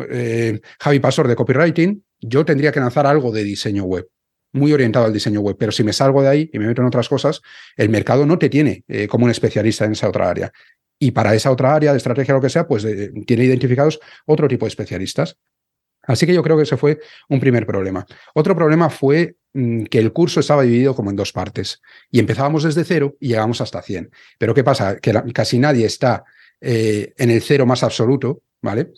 Javi 0.80 1.00
Pasor 1.00 1.28
de 1.28 1.36
copywriting. 1.36 2.04
Yo 2.20 2.44
tendría 2.44 2.72
que 2.72 2.80
lanzar 2.80 3.06
algo 3.06 3.32
de 3.32 3.44
diseño 3.44 3.84
web, 3.84 4.08
muy 4.54 4.74
orientado 4.74 5.06
al 5.06 5.14
diseño 5.14 5.42
web. 5.42 5.56
Pero 5.60 5.72
si 5.72 5.84
me 5.84 5.94
salgo 5.94 6.24
de 6.24 6.30
ahí 6.30 6.50
y 6.52 6.58
me 6.58 6.66
meto 6.66 6.82
en 6.82 6.88
otras 6.88 7.08
cosas, 7.08 7.42
el 7.78 7.90
mercado 7.90 8.26
no 8.26 8.40
te 8.40 8.50
tiene 8.50 8.84
como 9.08 9.26
un 9.26 9.32
especialista 9.32 9.86
en 9.86 9.92
esa 9.92 10.10
otra 10.10 10.30
área. 10.30 10.52
Y 10.98 11.12
para 11.12 11.36
esa 11.36 11.52
otra 11.52 11.76
área 11.76 11.92
de 11.92 11.98
estrategia, 11.98 12.34
lo 12.34 12.42
que 12.42 12.50
sea, 12.50 12.68
pues 12.68 12.88
tiene 13.28 13.44
identificados 13.44 14.00
otro 14.26 14.48
tipo 14.48 14.66
de 14.66 14.70
especialistas. 14.70 15.38
Así 16.08 16.26
que 16.26 16.34
yo 16.34 16.44
creo 16.44 16.58
que 16.58 16.64
ese 16.64 16.78
fue 16.78 17.00
un 17.30 17.40
primer 17.40 17.66
problema. 17.66 18.06
Otro 18.34 18.56
problema 18.56 18.90
fue 18.90 19.36
mm, 19.54 19.84
que 19.86 20.00
el 20.00 20.14
curso 20.14 20.40
estaba 20.40 20.64
dividido 20.64 20.96
como 20.96 21.10
en 21.10 21.16
dos 21.16 21.32
partes 21.32 21.82
y 22.12 22.20
empezábamos 22.20 22.64
desde 22.64 22.84
cero 22.84 23.16
y 23.20 23.30
llegamos 23.30 23.62
hasta 23.62 23.82
100. 23.82 24.12
Pero 24.38 24.54
¿qué 24.54 24.64
pasa? 24.64 24.98
Que 24.98 25.14
casi 25.34 25.60
nadie 25.60 25.86
está 25.86 26.24
eh, 26.62 27.14
en 27.18 27.32
el 27.32 27.42
cero 27.42 27.66
más 27.66 27.84
absoluto, 27.84 28.42
¿vale? 28.62 28.92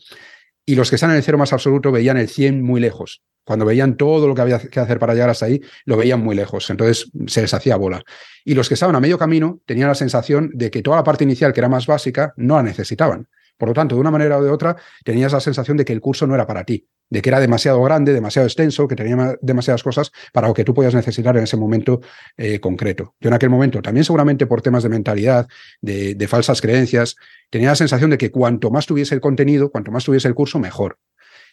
Y 0.65 0.75
los 0.75 0.89
que 0.89 0.95
están 0.95 1.11
en 1.11 1.17
el 1.17 1.23
cero 1.23 1.37
más 1.37 1.53
absoluto 1.53 1.91
veían 1.91 2.17
el 2.17 2.27
100 2.27 2.61
muy 2.61 2.81
lejos. 2.81 3.23
Cuando 3.45 3.65
veían 3.65 3.95
todo 3.95 4.27
lo 4.27 4.35
que 4.35 4.41
había 4.41 4.59
que 4.59 4.79
hacer 4.81 4.99
para 4.99 5.13
llegar 5.13 5.29
hasta 5.29 5.45
ahí, 5.45 5.61
lo 5.85 5.95
veían 5.95 6.19
muy 6.19 6.35
lejos. 6.35 6.69
Entonces 6.69 7.09
se 7.27 7.41
les 7.41 7.53
hacía 7.53 7.77
bola. 7.77 8.03
Y 8.43 8.53
los 8.53 8.67
que 8.67 8.73
estaban 8.73 8.93
a 8.97 8.99
medio 8.99 9.17
camino 9.17 9.61
tenían 9.65 9.87
la 9.87 9.95
sensación 9.95 10.51
de 10.53 10.69
que 10.69 10.81
toda 10.81 10.97
la 10.97 11.03
parte 11.05 11.23
inicial, 11.23 11.53
que 11.53 11.61
era 11.61 11.69
más 11.69 11.87
básica, 11.87 12.33
no 12.35 12.57
la 12.57 12.63
necesitaban. 12.63 13.29
Por 13.57 13.69
lo 13.69 13.73
tanto, 13.73 13.95
de 13.95 14.01
una 14.01 14.11
manera 14.11 14.37
o 14.37 14.43
de 14.43 14.49
otra, 14.49 14.75
tenías 15.05 15.31
la 15.31 15.39
sensación 15.39 15.77
de 15.77 15.85
que 15.85 15.93
el 15.93 16.01
curso 16.01 16.27
no 16.27 16.35
era 16.35 16.45
para 16.45 16.65
ti, 16.65 16.85
de 17.09 17.21
que 17.21 17.29
era 17.29 17.39
demasiado 17.39 17.81
grande, 17.83 18.13
demasiado 18.13 18.47
extenso, 18.47 18.87
que 18.87 18.95
tenía 18.95 19.35
demasiadas 19.41 19.83
cosas 19.83 20.11
para 20.33 20.47
lo 20.47 20.53
que 20.53 20.63
tú 20.63 20.73
podías 20.73 20.93
necesitar 20.93 21.37
en 21.37 21.43
ese 21.43 21.57
momento 21.57 22.01
eh, 22.35 22.59
concreto. 22.59 23.15
Yo 23.19 23.29
en 23.29 23.33
aquel 23.33 23.49
momento, 23.49 23.81
también 23.81 24.03
seguramente 24.03 24.45
por 24.45 24.61
temas 24.61 24.83
de 24.83 24.89
mentalidad, 24.89 25.47
de, 25.81 26.15
de 26.15 26.27
falsas 26.27 26.61
creencias, 26.61 27.15
tenía 27.49 27.69
la 27.69 27.75
sensación 27.75 28.09
de 28.09 28.17
que 28.17 28.31
cuanto 28.31 28.69
más 28.71 28.85
tuviese 28.85 29.15
el 29.15 29.21
contenido, 29.21 29.71
cuanto 29.71 29.91
más 29.91 30.03
tuviese 30.03 30.27
el 30.27 30.35
curso, 30.35 30.59
mejor. 30.59 30.97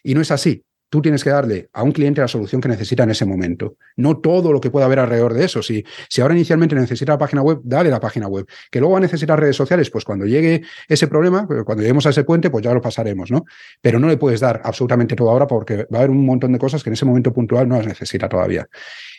Y 0.03 0.13
no 0.13 0.21
es 0.21 0.31
así 0.31 0.63
tú 0.89 1.01
tienes 1.01 1.23
que 1.23 1.29
darle 1.29 1.69
a 1.73 1.83
un 1.83 1.91
cliente 1.91 2.21
la 2.21 2.27
solución 2.27 2.61
que 2.61 2.67
necesita 2.67 3.03
en 3.03 3.11
ese 3.11 3.25
momento, 3.25 3.75
no 3.97 4.17
todo 4.17 4.51
lo 4.51 4.61
que 4.61 4.69
pueda 4.69 4.85
haber 4.85 4.99
alrededor 4.99 5.33
de 5.33 5.45
eso. 5.45 5.61
Si, 5.61 5.83
si 6.09 6.21
ahora 6.21 6.33
inicialmente 6.35 6.75
necesita 6.75 7.13
la 7.13 7.17
página 7.17 7.41
web, 7.41 7.59
dale 7.63 7.89
la 7.89 7.99
página 7.99 8.27
web. 8.27 8.45
Que 8.71 8.79
luego 8.79 8.93
va 8.93 8.99
a 8.99 9.01
necesitar 9.01 9.39
redes 9.39 9.55
sociales, 9.55 9.89
pues 9.89 10.05
cuando 10.05 10.25
llegue 10.25 10.63
ese 10.87 11.07
problema, 11.07 11.47
pues 11.47 11.63
cuando 11.63 11.81
lleguemos 11.81 12.05
a 12.05 12.09
ese 12.09 12.23
puente, 12.23 12.49
pues 12.49 12.63
ya 12.63 12.73
lo 12.73 12.81
pasaremos, 12.81 13.31
¿no? 13.31 13.45
Pero 13.81 13.99
no 13.99 14.07
le 14.07 14.17
puedes 14.17 14.39
dar 14.39 14.61
absolutamente 14.63 15.15
todo 15.15 15.29
ahora 15.29 15.47
porque 15.47 15.85
va 15.85 15.87
a 15.93 15.97
haber 15.97 16.11
un 16.11 16.25
montón 16.25 16.51
de 16.53 16.59
cosas 16.59 16.83
que 16.83 16.89
en 16.89 16.93
ese 16.93 17.05
momento 17.05 17.33
puntual 17.33 17.67
no 17.67 17.77
las 17.77 17.87
necesita 17.87 18.29
todavía. 18.29 18.67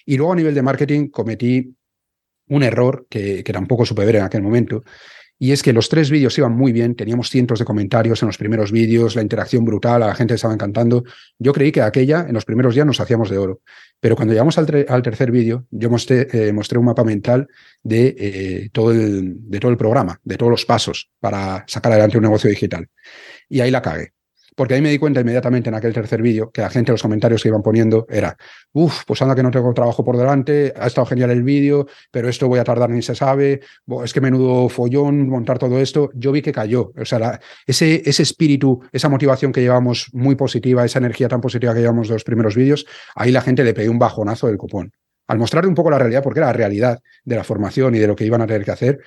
Y 0.04 0.16
luego 0.16 0.32
a 0.32 0.36
nivel 0.36 0.54
de 0.54 0.62
marketing 0.62 1.08
cometí 1.08 1.74
un 2.48 2.62
error 2.62 3.06
que, 3.10 3.42
que 3.42 3.52
tampoco 3.52 3.84
supe 3.84 4.04
ver 4.04 4.16
en 4.16 4.22
aquel 4.22 4.42
momento, 4.42 4.84
y 5.38 5.52
es 5.52 5.62
que 5.62 5.72
los 5.72 5.88
tres 5.88 6.10
vídeos 6.10 6.36
iban 6.38 6.56
muy 6.56 6.72
bien, 6.72 6.94
teníamos 6.94 7.28
cientos 7.28 7.58
de 7.58 7.64
comentarios 7.64 8.22
en 8.22 8.28
los 8.28 8.38
primeros 8.38 8.72
vídeos, 8.72 9.14
la 9.16 9.22
interacción 9.22 9.64
brutal, 9.64 10.02
a 10.02 10.06
la 10.06 10.14
gente 10.14 10.34
estaba 10.34 10.54
encantando. 10.54 11.04
Yo 11.38 11.52
creí 11.52 11.72
que 11.72 11.82
aquella, 11.82 12.26
en 12.26 12.32
los 12.32 12.44
primeros 12.44 12.74
días, 12.74 12.86
nos 12.86 13.00
hacíamos 13.00 13.28
de 13.28 13.36
oro. 13.36 13.60
Pero 14.00 14.16
cuando 14.16 14.32
llegamos 14.32 14.56
al, 14.56 14.66
tercer 15.02 15.30
vídeo, 15.30 15.66
yo 15.70 15.90
mostré, 15.90 16.28
eh, 16.32 16.52
mostré, 16.52 16.78
un 16.78 16.86
mapa 16.86 17.04
mental 17.04 17.48
de, 17.82 18.14
eh, 18.18 18.70
todo 18.72 18.92
el, 18.92 19.34
de 19.50 19.60
todo 19.60 19.70
el 19.70 19.76
programa, 19.76 20.20
de 20.24 20.36
todos 20.36 20.50
los 20.50 20.64
pasos 20.64 21.10
para 21.20 21.64
sacar 21.66 21.92
adelante 21.92 22.16
un 22.16 22.24
negocio 22.24 22.48
digital. 22.48 22.88
Y 23.48 23.60
ahí 23.60 23.70
la 23.70 23.82
cagué. 23.82 24.15
Porque 24.56 24.72
ahí 24.72 24.80
me 24.80 24.88
di 24.88 24.98
cuenta 24.98 25.20
inmediatamente 25.20 25.68
en 25.68 25.74
aquel 25.74 25.92
tercer 25.92 26.22
vídeo 26.22 26.50
que 26.50 26.62
la 26.62 26.70
gente, 26.70 26.90
los 26.90 27.02
comentarios 27.02 27.42
que 27.42 27.48
iban 27.50 27.62
poniendo 27.62 28.06
era, 28.08 28.38
uff, 28.72 29.04
pues 29.06 29.20
anda 29.20 29.34
que 29.34 29.42
no 29.42 29.50
tengo 29.50 29.72
trabajo 29.74 30.02
por 30.02 30.16
delante, 30.16 30.72
ha 30.74 30.86
estado 30.86 31.06
genial 31.06 31.30
el 31.30 31.42
vídeo, 31.42 31.86
pero 32.10 32.30
esto 32.30 32.48
voy 32.48 32.58
a 32.58 32.64
tardar 32.64 32.88
ni 32.88 33.02
se 33.02 33.14
sabe, 33.14 33.60
es 34.02 34.14
que 34.14 34.20
menudo 34.22 34.70
follón 34.70 35.28
montar 35.28 35.58
todo 35.58 35.78
esto. 35.78 36.10
Yo 36.14 36.32
vi 36.32 36.40
que 36.40 36.52
cayó. 36.52 36.90
O 36.98 37.04
sea, 37.04 37.38
ese, 37.66 38.02
espíritu, 38.06 38.80
esa 38.92 39.10
motivación 39.10 39.52
que 39.52 39.60
llevamos 39.60 40.08
muy 40.14 40.36
positiva, 40.36 40.86
esa 40.86 41.00
energía 41.00 41.28
tan 41.28 41.42
positiva 41.42 41.74
que 41.74 41.80
llevamos 41.80 42.08
de 42.08 42.14
los 42.14 42.24
primeros 42.24 42.56
vídeos, 42.56 42.86
ahí 43.14 43.32
la 43.32 43.42
gente 43.42 43.62
le 43.62 43.74
pegué 43.74 43.90
un 43.90 43.98
bajonazo 43.98 44.46
del 44.46 44.56
cupón. 44.56 44.90
Al 45.28 45.38
mostrarle 45.38 45.68
un 45.68 45.74
poco 45.74 45.90
la 45.90 45.98
realidad, 45.98 46.22
porque 46.22 46.40
era 46.40 46.46
la 46.46 46.54
realidad 46.54 47.00
de 47.24 47.36
la 47.36 47.44
formación 47.44 47.94
y 47.94 47.98
de 47.98 48.06
lo 48.06 48.16
que 48.16 48.24
iban 48.24 48.40
a 48.40 48.46
tener 48.46 48.64
que 48.64 48.70
hacer, 48.70 49.00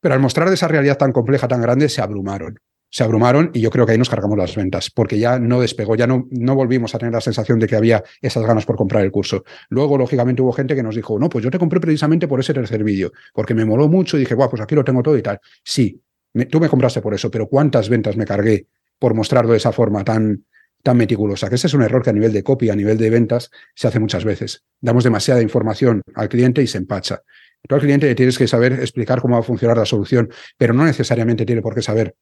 pero 0.00 0.14
al 0.14 0.20
mostrar 0.20 0.52
esa 0.52 0.68
realidad 0.68 0.98
tan 0.98 1.12
compleja, 1.12 1.48
tan 1.48 1.62
grande, 1.62 1.88
se 1.88 2.02
abrumaron 2.02 2.58
se 2.90 3.04
abrumaron 3.04 3.50
y 3.54 3.60
yo 3.60 3.70
creo 3.70 3.86
que 3.86 3.92
ahí 3.92 3.98
nos 3.98 4.10
cargamos 4.10 4.36
las 4.36 4.54
ventas, 4.54 4.90
porque 4.90 5.18
ya 5.18 5.38
no 5.38 5.60
despegó, 5.60 5.94
ya 5.94 6.06
no, 6.06 6.26
no 6.30 6.54
volvimos 6.54 6.94
a 6.94 6.98
tener 6.98 7.14
la 7.14 7.20
sensación 7.20 7.58
de 7.58 7.68
que 7.68 7.76
había 7.76 8.02
esas 8.20 8.44
ganas 8.44 8.66
por 8.66 8.76
comprar 8.76 9.04
el 9.04 9.12
curso. 9.12 9.44
Luego, 9.68 9.96
lógicamente, 9.96 10.42
hubo 10.42 10.52
gente 10.52 10.74
que 10.74 10.82
nos 10.82 10.96
dijo, 10.96 11.18
no, 11.18 11.28
pues 11.28 11.44
yo 11.44 11.50
te 11.50 11.58
compré 11.58 11.80
precisamente 11.80 12.26
por 12.26 12.40
ese 12.40 12.52
tercer 12.52 12.82
vídeo, 12.82 13.12
porque 13.32 13.54
me 13.54 13.64
moló 13.64 13.88
mucho 13.88 14.16
y 14.16 14.20
dije, 14.20 14.34
guau, 14.34 14.50
pues 14.50 14.60
aquí 14.60 14.74
lo 14.74 14.84
tengo 14.84 15.02
todo 15.02 15.16
y 15.16 15.22
tal. 15.22 15.38
Sí, 15.64 16.02
tú 16.50 16.60
me 16.60 16.68
compraste 16.68 17.00
por 17.00 17.14
eso, 17.14 17.30
pero 17.30 17.48
¿cuántas 17.48 17.88
ventas 17.88 18.16
me 18.16 18.24
cargué 18.24 18.66
por 18.98 19.14
mostrarlo 19.14 19.52
de 19.52 19.58
esa 19.58 19.70
forma 19.70 20.02
tan, 20.02 20.44
tan 20.82 20.96
meticulosa? 20.96 21.48
Que 21.48 21.54
ese 21.54 21.68
es 21.68 21.74
un 21.74 21.82
error 21.82 22.02
que 22.02 22.10
a 22.10 22.12
nivel 22.12 22.32
de 22.32 22.42
copy, 22.42 22.70
a 22.70 22.76
nivel 22.76 22.98
de 22.98 23.08
ventas, 23.08 23.50
se 23.74 23.86
hace 23.86 24.00
muchas 24.00 24.24
veces. 24.24 24.64
Damos 24.80 25.04
demasiada 25.04 25.40
información 25.42 26.02
al 26.14 26.28
cliente 26.28 26.60
y 26.60 26.66
se 26.66 26.78
empacha. 26.78 27.22
Tú 27.68 27.74
al 27.74 27.80
cliente 27.80 28.06
le 28.06 28.14
tienes 28.14 28.36
que 28.36 28.48
saber 28.48 28.72
explicar 28.72 29.20
cómo 29.20 29.34
va 29.34 29.40
a 29.40 29.44
funcionar 29.44 29.76
la 29.76 29.84
solución, 29.84 30.30
pero 30.56 30.74
no 30.74 30.84
necesariamente 30.84 31.44
tiene 31.44 31.62
por 31.62 31.74
qué 31.74 31.82
saber 31.82 32.16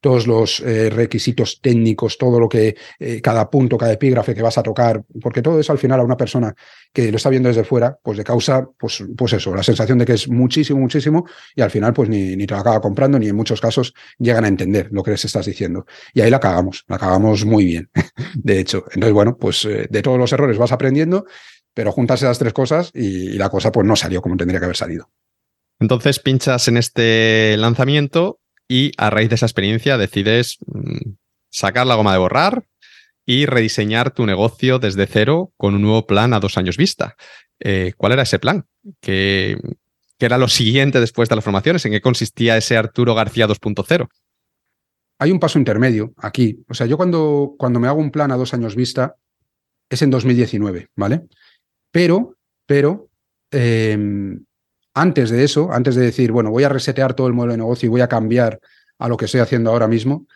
todos 0.00 0.26
los 0.26 0.60
eh, 0.60 0.90
requisitos 0.90 1.60
técnicos, 1.60 2.18
todo 2.18 2.40
lo 2.40 2.48
que, 2.48 2.76
eh, 2.98 3.20
cada 3.20 3.48
punto, 3.50 3.76
cada 3.76 3.92
epígrafe 3.92 4.34
que 4.34 4.42
vas 4.42 4.58
a 4.58 4.62
tocar, 4.62 5.02
porque 5.20 5.42
todo 5.42 5.60
eso 5.60 5.72
al 5.72 5.78
final 5.78 6.00
a 6.00 6.04
una 6.04 6.16
persona 6.16 6.54
que 6.92 7.10
lo 7.10 7.16
está 7.16 7.30
viendo 7.30 7.48
desde 7.48 7.64
fuera, 7.64 7.98
pues 8.02 8.18
le 8.18 8.24
causa, 8.24 8.68
pues, 8.78 9.04
pues 9.16 9.32
eso, 9.32 9.54
la 9.54 9.62
sensación 9.62 9.98
de 9.98 10.04
que 10.04 10.14
es 10.14 10.28
muchísimo, 10.28 10.80
muchísimo, 10.80 11.26
y 11.54 11.62
al 11.62 11.70
final 11.70 11.92
pues 11.92 12.08
ni, 12.08 12.36
ni 12.36 12.46
te 12.46 12.54
lo 12.54 12.60
acaba 12.60 12.80
comprando, 12.80 13.18
ni 13.18 13.28
en 13.28 13.36
muchos 13.36 13.60
casos 13.60 13.94
llegan 14.18 14.44
a 14.44 14.48
entender 14.48 14.88
lo 14.90 15.02
que 15.02 15.12
les 15.12 15.24
estás 15.24 15.46
diciendo. 15.46 15.86
Y 16.14 16.20
ahí 16.20 16.30
la 16.30 16.40
cagamos, 16.40 16.84
la 16.88 16.98
cagamos 16.98 17.44
muy 17.44 17.64
bien, 17.64 17.90
de 18.34 18.60
hecho. 18.60 18.84
Entonces, 18.92 19.12
bueno, 19.12 19.36
pues 19.36 19.64
eh, 19.64 19.86
de 19.88 20.02
todos 20.02 20.18
los 20.18 20.32
errores 20.32 20.58
vas 20.58 20.72
aprendiendo, 20.72 21.26
pero 21.74 21.92
juntas 21.92 22.22
esas 22.22 22.38
tres 22.38 22.52
cosas 22.52 22.90
y, 22.94 23.30
y 23.30 23.38
la 23.38 23.48
cosa 23.48 23.70
pues 23.70 23.86
no 23.86 23.96
salió 23.96 24.20
como 24.20 24.36
tendría 24.36 24.58
que 24.58 24.66
haber 24.66 24.76
salido. 24.76 25.08
Entonces 25.78 26.18
pinchas 26.18 26.68
en 26.68 26.76
este 26.76 27.56
lanzamiento 27.56 28.39
y 28.70 28.92
a 28.98 29.10
raíz 29.10 29.28
de 29.28 29.34
esa 29.34 29.46
experiencia 29.46 29.98
decides 29.98 30.58
mm, 30.64 31.14
sacar 31.50 31.88
la 31.88 31.96
goma 31.96 32.12
de 32.12 32.18
borrar 32.18 32.64
y 33.26 33.44
rediseñar 33.44 34.12
tu 34.12 34.26
negocio 34.26 34.78
desde 34.78 35.08
cero 35.08 35.52
con 35.56 35.74
un 35.74 35.82
nuevo 35.82 36.06
plan 36.06 36.32
a 36.32 36.38
dos 36.38 36.56
años 36.56 36.76
vista. 36.76 37.16
Eh, 37.58 37.94
¿Cuál 37.96 38.12
era 38.12 38.22
ese 38.22 38.38
plan? 38.38 38.66
¿Qué, 39.00 39.58
era 40.20 40.38
lo 40.38 40.46
siguiente 40.46 41.00
después 41.00 41.28
de 41.28 41.34
las 41.34 41.44
formaciones? 41.44 41.84
¿En 41.84 41.90
qué 41.90 42.00
consistía 42.00 42.56
ese 42.56 42.76
Arturo 42.76 43.16
García 43.16 43.48
2.0? 43.48 44.08
Hay 45.18 45.32
un 45.32 45.40
paso 45.40 45.58
intermedio 45.58 46.14
aquí. 46.18 46.62
O 46.68 46.74
sea, 46.74 46.86
yo 46.86 46.96
cuando, 46.96 47.56
cuando 47.58 47.80
me 47.80 47.88
hago 47.88 47.98
un 47.98 48.12
plan 48.12 48.30
a 48.30 48.36
dos 48.36 48.54
años 48.54 48.76
vista 48.76 49.16
es 49.88 50.00
en 50.02 50.10
2019, 50.10 50.90
¿vale? 50.94 51.22
Pero, 51.90 52.36
pero, 52.66 53.10
em, 53.50 54.44
antes 54.94 55.30
de 55.30 55.44
eso, 55.44 55.72
antes 55.72 55.94
de 55.94 56.02
decir, 56.02 56.32
bueno, 56.32 56.50
voy 56.50 56.64
a 56.64 56.68
resetear 56.68 57.14
todo 57.14 57.26
el 57.26 57.32
modelo 57.32 57.52
de 57.52 57.58
negocio 57.58 57.86
y 57.86 57.90
voy 57.90 58.00
a 58.00 58.08
cambiar 58.08 58.60
a 58.98 59.08
lo 59.08 59.16
que 59.16 59.24
estoy 59.24 59.40
haciendo 59.40 59.70
ahora 59.70 59.88
mismo, 59.88 60.26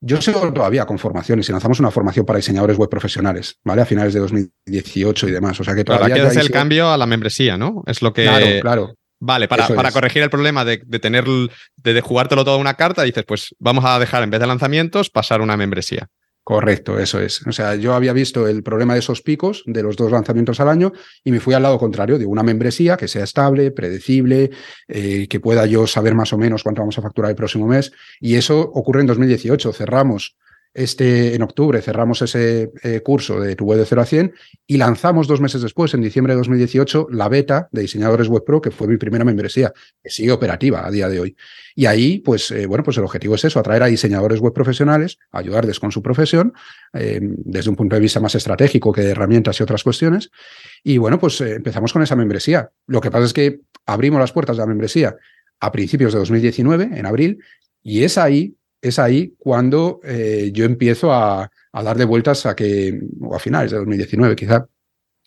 yo 0.00 0.20
sigo 0.20 0.52
todavía 0.52 0.84
con 0.84 0.98
formaciones 0.98 1.48
y 1.48 1.52
lanzamos 1.52 1.80
una 1.80 1.90
formación 1.90 2.26
para 2.26 2.36
diseñadores 2.36 2.76
web 2.76 2.88
profesionales, 2.88 3.58
¿vale? 3.64 3.82
A 3.82 3.86
finales 3.86 4.12
de 4.12 4.20
2018 4.20 5.28
y 5.28 5.30
demás. 5.32 5.58
O 5.58 5.64
sea 5.64 5.74
que 5.74 5.84
todavía. 5.84 6.14
Claro, 6.14 6.30
es 6.30 6.36
el 6.36 6.50
cambio 6.50 6.90
a 6.90 6.98
la 6.98 7.06
membresía, 7.06 7.56
¿no? 7.56 7.82
Es 7.86 8.02
lo 8.02 8.12
que. 8.12 8.24
Claro, 8.24 8.46
claro. 8.60 8.94
Vale, 9.18 9.48
para, 9.48 9.66
para 9.68 9.90
corregir 9.92 10.22
el 10.22 10.28
problema 10.28 10.62
de, 10.66 10.76
tener, 11.00 11.24
de, 11.24 11.94
de 11.94 12.00
jugártelo 12.02 12.44
todo 12.44 12.56
a 12.56 12.58
una 12.58 12.74
carta, 12.74 13.02
dices, 13.02 13.24
pues 13.26 13.54
vamos 13.58 13.82
a 13.86 13.98
dejar 13.98 14.22
en 14.22 14.30
vez 14.30 14.40
de 14.40 14.46
lanzamientos, 14.46 15.08
pasar 15.08 15.40
una 15.40 15.56
membresía. 15.56 16.08
Correcto, 16.46 17.00
eso 17.00 17.18
es. 17.20 17.44
O 17.48 17.50
sea, 17.50 17.74
yo 17.74 17.94
había 17.94 18.12
visto 18.12 18.46
el 18.46 18.62
problema 18.62 18.92
de 18.92 19.00
esos 19.00 19.20
picos 19.20 19.64
de 19.66 19.82
los 19.82 19.96
dos 19.96 20.12
lanzamientos 20.12 20.60
al 20.60 20.68
año 20.68 20.92
y 21.24 21.32
me 21.32 21.40
fui 21.40 21.54
al 21.54 21.64
lado 21.64 21.76
contrario, 21.76 22.20
de 22.20 22.24
una 22.24 22.44
membresía 22.44 22.96
que 22.96 23.08
sea 23.08 23.24
estable, 23.24 23.72
predecible, 23.72 24.52
eh, 24.86 25.26
que 25.26 25.40
pueda 25.40 25.66
yo 25.66 25.88
saber 25.88 26.14
más 26.14 26.32
o 26.32 26.38
menos 26.38 26.62
cuánto 26.62 26.82
vamos 26.82 26.96
a 26.98 27.02
facturar 27.02 27.32
el 27.32 27.36
próximo 27.36 27.66
mes. 27.66 27.90
Y 28.20 28.36
eso 28.36 28.60
ocurre 28.60 29.00
en 29.00 29.08
2018. 29.08 29.72
Cerramos 29.72 30.36
este, 30.76 31.34
en 31.34 31.42
octubre 31.42 31.80
cerramos 31.80 32.20
ese 32.20 32.70
eh, 32.82 33.00
curso 33.00 33.40
de 33.40 33.56
tu 33.56 33.64
web 33.64 33.78
de 33.78 33.86
0 33.86 34.02
a 34.02 34.04
100 34.04 34.34
y 34.66 34.76
lanzamos 34.76 35.26
dos 35.26 35.40
meses 35.40 35.62
después, 35.62 35.94
en 35.94 36.02
diciembre 36.02 36.34
de 36.34 36.38
2018, 36.38 37.08
la 37.10 37.30
beta 37.30 37.68
de 37.72 37.80
diseñadores 37.80 38.28
web 38.28 38.44
pro, 38.44 38.60
que 38.60 38.70
fue 38.70 38.86
mi 38.86 38.98
primera 38.98 39.24
membresía, 39.24 39.72
que 40.02 40.10
sigue 40.10 40.32
operativa 40.32 40.86
a 40.86 40.90
día 40.90 41.08
de 41.08 41.18
hoy. 41.18 41.36
Y 41.74 41.86
ahí, 41.86 42.18
pues, 42.18 42.50
eh, 42.50 42.66
bueno, 42.66 42.84
pues 42.84 42.98
el 42.98 43.04
objetivo 43.04 43.36
es 43.36 43.44
eso, 43.44 43.58
atraer 43.58 43.84
a 43.84 43.86
diseñadores 43.86 44.38
web 44.40 44.52
profesionales, 44.52 45.18
ayudarles 45.32 45.80
con 45.80 45.92
su 45.92 46.02
profesión, 46.02 46.52
eh, 46.92 47.20
desde 47.22 47.70
un 47.70 47.76
punto 47.76 47.96
de 47.96 48.00
vista 48.02 48.20
más 48.20 48.34
estratégico 48.34 48.92
que 48.92 49.00
de 49.00 49.12
herramientas 49.12 49.58
y 49.58 49.62
otras 49.62 49.82
cuestiones. 49.82 50.30
Y 50.84 50.98
bueno, 50.98 51.18
pues 51.18 51.40
empezamos 51.40 51.94
con 51.94 52.02
esa 52.02 52.16
membresía. 52.16 52.70
Lo 52.86 53.00
que 53.00 53.10
pasa 53.10 53.24
es 53.24 53.32
que 53.32 53.60
abrimos 53.86 54.20
las 54.20 54.32
puertas 54.32 54.58
de 54.58 54.62
la 54.62 54.66
membresía 54.66 55.16
a 55.58 55.72
principios 55.72 56.12
de 56.12 56.18
2019, 56.18 56.90
en 56.92 57.06
abril, 57.06 57.38
y 57.82 58.04
es 58.04 58.18
ahí 58.18 58.56
es 58.80 58.98
ahí 58.98 59.34
cuando 59.38 60.00
eh, 60.04 60.50
yo 60.52 60.64
empiezo 60.64 61.12
a, 61.12 61.50
darle 61.72 62.04
vueltas 62.04 62.46
a 62.46 62.56
que, 62.56 62.98
o 63.20 63.34
a 63.34 63.38
finales 63.38 63.70
de 63.70 63.78
2019 63.78 64.34
quizá, 64.34 64.66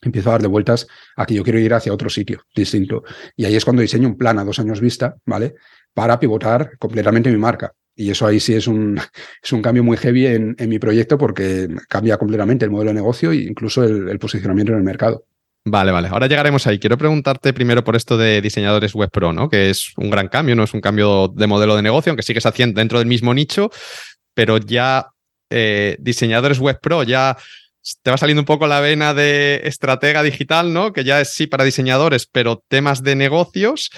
empiezo 0.02 0.30
a 0.30 0.34
darle 0.34 0.48
vueltas 0.48 0.88
a 1.16 1.26
que 1.26 1.36
yo 1.36 1.44
quiero 1.44 1.60
ir 1.60 1.74
hacia 1.74 1.94
otro 1.94 2.10
sitio 2.10 2.42
distinto. 2.56 3.04
Y 3.36 3.46
ahí 3.46 3.56
es 3.56 3.64
cuando 3.64 3.82
diseño 3.82 4.08
un 4.08 4.18
plan 4.18 4.40
a 4.40 4.44
dos 4.44 4.60
años 4.60 4.82
vista, 4.82 5.18
¿vale? 5.26 5.56
Para 5.94 6.20
pivotar 6.20 6.78
completamente 6.80 7.30
mi 7.30 7.38
marca. 7.38 7.74
Y 7.96 8.10
eso 8.10 8.26
ahí 8.26 8.40
sí 8.40 8.54
es 8.56 8.68
un, 8.68 8.98
es 9.44 9.52
un 9.52 9.62
cambio 9.62 9.84
muy 9.84 9.98
heavy 9.98 10.26
en, 10.28 10.56
mi 10.68 10.80
proyecto 10.80 11.18
porque 11.18 11.68
cambia 11.88 12.18
completamente 12.18 12.66
el 12.66 12.72
modelo 12.72 12.92
de 12.92 12.96
negocio 12.96 13.32
e 13.32 13.38
incluso 13.38 13.84
el 13.84 14.18
posicionamiento 14.20 14.72
en 14.72 14.80
el 14.80 14.84
mercado. 14.84 15.26
Vale, 15.66 15.92
vale. 15.92 16.08
Ahora 16.08 16.28
llegaremos 16.28 16.66
ahí. 16.68 16.80
Quiero 16.80 16.98
preguntarte 16.98 17.54
primero 17.54 17.84
por 17.84 17.96
esto 17.96 18.18
de 18.18 18.42
diseñadores 18.42 18.94
web 18.94 19.10
pro, 19.12 19.34
¿no? 19.34 19.50
Que 19.50 19.70
es 19.70 19.92
un 19.98 20.10
gran 20.10 20.28
cambio, 20.28 20.56
no 20.56 20.64
es 20.64 20.74
un 20.74 20.82
cambio 20.82 21.28
de 21.28 21.48
modelo 21.48 21.76
de 21.76 21.82
negocio, 21.82 22.12
aunque 22.12 22.24
sigues 22.24 22.46
haciendo 22.46 22.80
dentro 22.80 23.00
del 23.00 23.08
mismo 23.08 23.34
nicho, 23.34 23.70
pero 24.34 24.58
ya 24.58 25.08
eh, 25.50 25.98
diseñadores 26.00 26.60
web 26.60 26.80
pro, 26.82 27.04
ya 27.04 27.38
te 28.04 28.12
va 28.12 28.18
saliendo 28.18 28.42
un 28.42 28.46
poco 28.46 28.68
la 28.68 28.80
vena 28.80 29.14
de 29.14 29.62
estratega 29.66 30.24
digital, 30.24 30.74
¿no? 30.74 30.94
Que 30.94 31.04
ya 31.04 31.22
es 31.22 31.34
sí 31.34 31.48
para 31.48 31.64
diseñadores, 31.64 32.28
pero 32.32 32.64
temas 32.68 33.04
de 33.04 33.16
negocios 33.16 33.90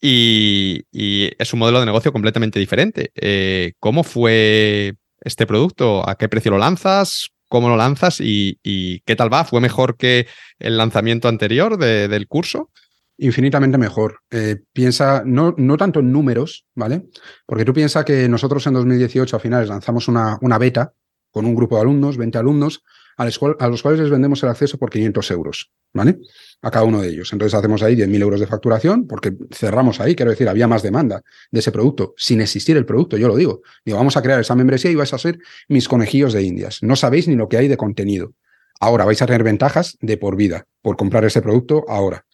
y, 0.00 0.84
es 0.92 1.52
un 1.52 1.58
modelo 1.58 1.80
de 1.80 1.86
negocio 1.86 2.12
completamente 2.12 2.58
diferente. 2.58 3.10
Eh, 3.14 3.72
¿Cómo 3.80 4.04
fue 4.04 4.94
este 5.20 5.46
producto? 5.46 6.08
¿A 6.08 6.16
qué 6.16 6.28
precio 6.28 6.50
lo 6.50 6.58
lanzas? 6.58 7.28
Cómo 7.48 7.68
lo 7.68 7.76
lanzas 7.76 8.20
y, 8.20 9.00
qué 9.04 9.16
tal 9.16 9.32
va. 9.32 9.44
¿Fue 9.44 9.60
mejor 9.60 9.96
que 9.96 10.26
el 10.58 10.76
lanzamiento 10.76 11.28
anterior 11.28 11.78
del 11.78 12.28
curso? 12.28 12.70
Infinitamente 13.16 13.78
mejor. 13.78 14.20
Eh, 14.30 14.58
piensa, 14.72 15.22
no, 15.24 15.54
no 15.56 15.76
tanto 15.76 16.00
en 16.00 16.12
números, 16.12 16.66
¿vale? 16.74 17.06
Porque 17.46 17.64
tú 17.64 17.72
piensas 17.72 18.04
que 18.04 18.28
nosotros 18.28 18.64
en 18.66 18.74
2018 18.74 19.36
a 19.36 19.40
finales 19.40 19.68
lanzamos 19.68 20.06
una, 20.06 20.38
una 20.40 20.58
beta 20.58 20.92
con 21.30 21.44
un 21.44 21.54
grupo 21.54 21.76
de 21.76 21.82
alumnos, 21.82 22.16
20 22.16 22.38
alumnos, 22.38 22.84
a 23.18 23.24
los, 23.24 23.82
cuales 23.82 24.00
les 24.00 24.10
vendemos 24.10 24.40
el 24.44 24.48
acceso 24.48 24.78
por 24.78 24.90
500 24.90 25.30
euros, 25.32 25.72
¿vale? 25.92 26.20
A 26.62 26.70
cada 26.70 26.84
uno 26.84 27.00
de 27.00 27.08
ellos. 27.08 27.32
Entonces 27.32 27.58
hacemos 27.58 27.82
ahí 27.82 27.96
10.000 27.96 28.22
euros 28.22 28.38
de 28.38 28.46
facturación 28.46 29.08
porque 29.08 29.36
cerramos 29.50 29.98
ahí, 29.98 30.14
quiero 30.14 30.30
decir, 30.30 30.48
había 30.48 30.68
más 30.68 30.84
demanda 30.84 31.22
de 31.50 31.58
ese 31.58 31.72
producto, 31.72 32.14
sin 32.16 32.40
existir 32.40 32.76
el 32.76 32.86
producto, 32.86 33.16
yo 33.16 33.26
lo 33.26 33.34
digo. 33.34 33.62
Digo, 33.84 33.98
vamos 33.98 34.16
a 34.16 34.22
crear 34.22 34.40
esa 34.40 34.54
membresía 34.54 34.92
y 34.92 34.94
vais 34.94 35.12
a 35.12 35.18
ser 35.18 35.38
mis 35.66 35.88
conejillos 35.88 36.32
de 36.32 36.44
indias. 36.44 36.78
No 36.82 36.94
sabéis 36.94 37.26
ni 37.26 37.34
lo 37.34 37.48
que 37.48 37.56
hay 37.56 37.66
de 37.66 37.76
contenido. 37.76 38.34
Ahora 38.78 39.04
vais 39.04 39.20
a 39.20 39.26
tener 39.26 39.42
ventajas 39.42 39.98
de 40.00 40.16
por 40.16 40.36
vida 40.36 40.68
por 40.80 40.96
comprar 40.96 41.24
ese 41.24 41.42
producto 41.42 41.84
ahora. 41.88 42.24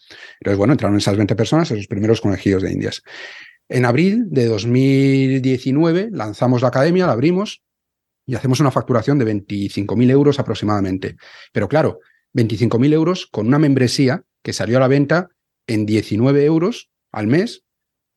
Entonces, 0.41 0.59
bueno, 0.59 0.75
entraron 0.75 0.99
esas 0.99 1.17
20 1.17 1.35
personas, 1.35 1.71
esos 1.71 1.87
primeros 1.87 2.21
conejillos 2.21 2.63
de 2.63 2.73
indias. 2.73 3.03
En 3.71 3.87
abril 3.87 4.27
de 4.29 4.45
2019 4.49 6.11
lanzamos 6.13 6.61
la 6.61 6.69
academia, 6.69 7.07
la 7.07 7.13
abrimos, 7.13 7.63
y 8.27 8.35
hacemos 8.35 8.61
una 8.61 8.71
facturación 8.71 9.19
de 9.19 9.27
25.000 9.27 10.11
euros 10.11 10.39
aproximadamente. 10.39 11.17
Pero 11.53 11.69
claro, 11.69 12.01
25.000 12.35 12.93
euros 12.93 13.27
con 13.27 13.47
una 13.47 13.59
membresía 13.59 14.23
que 14.43 14.53
salió 14.53 14.79
a 14.79 14.81
la 14.81 14.89
venta 14.89 15.29
en 15.67 15.87
19 15.87 16.45
euros 16.45 16.91
al 17.13 17.27
mes 17.27 17.65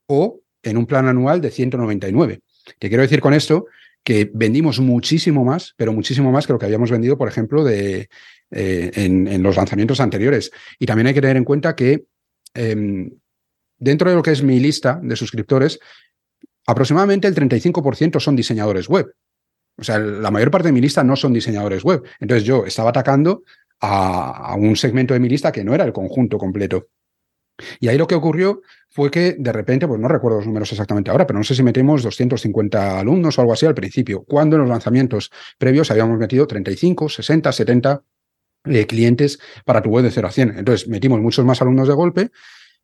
o 0.08 0.42
en 0.64 0.78
un 0.78 0.86
plan 0.86 1.08
anual 1.08 1.42
de 1.42 1.52
199. 1.52 2.42
¿Qué 2.80 2.90
quiero 2.90 3.04
decir 3.04 3.22
con 3.22 3.34
esto? 3.34 3.66
Que 4.04 4.30
vendimos 4.34 4.80
muchísimo 4.80 5.44
más, 5.46 5.74
pero 5.78 5.94
muchísimo 5.94 6.32
más 6.32 6.48
que 6.48 6.54
lo 6.54 6.60
que 6.60 6.66
habíamos 6.66 6.92
vendido, 6.92 7.18
por 7.18 7.28
ejemplo, 7.28 7.64
de, 7.64 8.10
eh, 8.52 8.92
en, 8.96 9.44
los 9.44 9.58
lanzamientos 9.58 10.00
anteriores. 10.00 10.52
Y 10.80 10.86
también 10.86 11.08
hay 11.08 11.14
que 11.14 11.22
tener 11.22 11.38
en 11.38 11.44
cuenta 11.44 11.76
que 11.76 12.06
em, 12.54 13.12
dentro 13.78 14.10
de 14.10 14.16
lo 14.16 14.24
que 14.24 14.32
es 14.32 14.42
mi 14.42 14.60
lista 14.60 15.00
de 15.02 15.16
suscriptores, 15.16 15.80
aproximadamente 16.66 17.28
el 17.28 17.36
35% 17.36 18.20
son 18.20 18.36
diseñadores 18.36 18.88
web. 18.88 19.14
O 19.78 19.84
sea, 19.84 19.99
la 19.99 20.32
mayor 20.32 20.52
parte 20.52 20.70
de 20.70 20.72
mi 20.72 20.82
lista 20.82 21.04
no 21.04 21.16
son 21.16 21.34
diseñadores 21.34 21.84
web. 21.84 22.04
Entonces 22.20 22.44
yo 22.44 22.66
estaba 22.66 22.90
atacando 22.90 23.44
a, 23.80 24.56
un 24.58 24.76
segmento 24.76 25.14
de 25.14 25.20
mi 25.20 25.30
lista 25.30 25.52
que 25.52 25.64
no 25.64 25.76
era 25.76 25.84
el 25.84 25.94
conjunto 25.94 26.38
completo. 26.38 26.88
Y 27.80 27.88
ahí 27.88 27.98
lo 27.98 28.08
que 28.08 28.16
ocurrió 28.16 28.62
fue 28.90 29.10
que 29.10 29.36
de 29.38 29.52
repente, 29.52 29.88
pues 29.88 29.99
no 29.99 30.08
recuerdo 30.08 30.38
los 30.38 30.48
números 30.48 30.72
exactamente 30.72 31.10
ahora, 31.10 31.26
pero 31.26 31.40
no 31.40 31.44
sé 31.44 31.56
si 31.56 31.64
metimos 31.64 32.04
250 32.04 32.99
alumnos 32.99 33.38
o 33.38 33.41
algo 33.41 33.54
así 33.54 33.66
al 33.66 33.74
principio, 33.74 34.24
cuando 34.24 34.56
en 34.56 34.62
los 34.62 34.70
lanzamientos 34.70 35.32
previos 35.58 35.90
habíamos 35.90 36.20
metido 36.20 36.45
35, 36.45 37.10
60, 37.10 37.52
70 37.52 38.04
clientes 38.88 39.40
para 39.66 39.82
tu 39.82 39.90
web 39.90 40.04
de 40.04 40.12
0 40.12 40.28
a 40.28 40.32
100. 40.32 40.58
Entonces 40.58 40.88
metimos 40.88 41.20
muchos 41.20 41.45
más 41.45 41.62
alumnos 41.62 41.88
de 41.88 41.94
golpe 41.94 42.32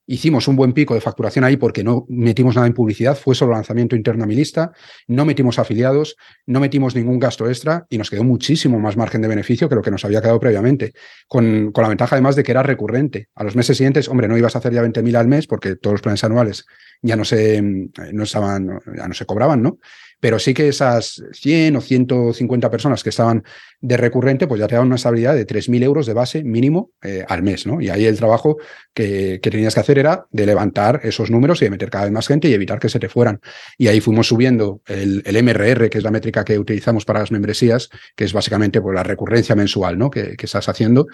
Hicimos 0.06 0.48
un 0.48 0.56
buen 0.56 0.74
pico 0.74 0.94
de 0.94 1.02
facturación 1.02 1.46
ahí 1.46 1.56
porque 1.56 1.84
no 1.84 2.06
metimos 2.10 2.56
nada 2.56 2.68
en 2.68 2.74
publicidad, 2.74 3.18
fue 3.18 3.36
solo 3.36 3.54
lanzamiento 3.54 3.96
interno 3.96 4.26
a 4.26 4.28
mi 4.28 4.36
lista, 4.36 4.72
no 5.08 5.24
metimos 5.24 5.60
afiliados, 5.60 6.18
no 6.46 6.60
metimos 6.60 6.96
ningún 6.96 7.20
gasto 7.20 7.48
extra 7.48 7.86
y 7.90 7.98
nos 7.98 8.10
quedó 8.10 8.24
muchísimo 8.24 8.80
más 8.80 8.98
margen 8.98 9.22
de 9.22 9.30
beneficio 9.30 9.70
que 9.70 9.76
lo 9.76 9.82
que 9.82 9.92
nos 9.92 10.04
había 10.04 10.22
quedado 10.22 10.40
previamente, 10.40 10.94
con, 11.28 11.72
con 11.72 11.84
la 11.84 11.90
ventaja 11.90 12.16
además 12.16 12.36
de 12.36 12.44
que 12.44 12.52
era 12.52 12.64
recurrente. 12.64 13.30
A 13.36 13.44
los 13.44 13.56
meses 13.56 13.78
siguientes, 13.78 14.10
hombre, 14.10 14.28
no 14.28 14.38
ibas 14.38 14.56
a 14.56 14.60
hacer 14.60 14.74
ya 14.74 14.84
20.000 14.84 15.16
al 15.16 15.28
mes 15.28 15.48
porque 15.48 15.76
todos 15.76 15.94
los 15.94 16.02
planes 16.02 16.24
anuales 16.24 16.66
ya 17.02 17.16
no 17.16 17.26
se, 17.26 17.62
no 17.62 18.24
estaban, 18.24 18.80
ya 18.96 19.08
no 19.08 19.14
se 19.14 19.26
cobraban, 19.26 19.62
¿no? 19.62 19.80
Pero 20.24 20.40
sí 20.40 20.54
que 20.54 20.70
esas 20.70 21.22
100 21.34 21.76
o 21.76 21.82
150 21.82 22.72
personas 22.72 23.04
que 23.04 23.10
estaban 23.10 23.44
de 23.82 23.98
recurrente, 23.98 24.48
pues 24.48 24.58
ya 24.58 24.68
te 24.68 24.76
daban 24.76 24.88
una 24.88 24.96
estabilidad 24.96 25.36
de 25.36 25.46
3.000 25.46 25.84
euros 25.84 26.06
de 26.06 26.14
base 26.14 26.46
mínimo 26.46 26.92
eh, 27.04 27.26
al 27.28 27.44
mes, 27.44 27.68
¿no? 27.68 27.82
Y 27.82 27.90
ahí 27.90 28.06
el 28.06 28.16
trabajo 28.16 28.56
que, 28.94 29.42
tenías 29.44 29.74
que 29.74 29.82
hacer 29.82 30.00
era 30.00 30.26
de 30.32 30.46
levantar 30.46 31.02
esos 31.04 31.30
números 31.30 31.62
y 31.62 31.66
de 31.66 31.72
meter 31.72 31.90
cada 31.90 32.06
vez 32.06 32.14
más 32.14 32.26
gente 32.26 32.48
y 32.48 32.54
evitar 32.54 32.80
que 32.80 32.88
se 32.88 33.00
te 33.00 33.10
fueran. 33.10 33.42
Y 33.78 33.90
ahí 33.90 34.00
fuimos 34.00 34.28
subiendo 34.28 34.80
el, 34.88 35.24
MRR, 35.26 35.90
que 35.90 35.98
es 35.98 36.04
la 36.06 36.12
métrica 36.12 36.46
que 36.46 36.58
utilizamos 36.58 37.04
para 37.04 37.20
las 37.20 37.34
membresías, 37.34 37.90
que 38.16 38.24
es 38.24 38.32
básicamente 38.32 38.80
pues, 38.80 38.96
la 38.96 39.04
recurrencia 39.04 39.56
mensual, 39.56 39.98
¿no? 39.98 40.10
Que, 40.10 40.38
que 40.38 40.46
estás 40.46 40.70
haciendo, 40.70 41.08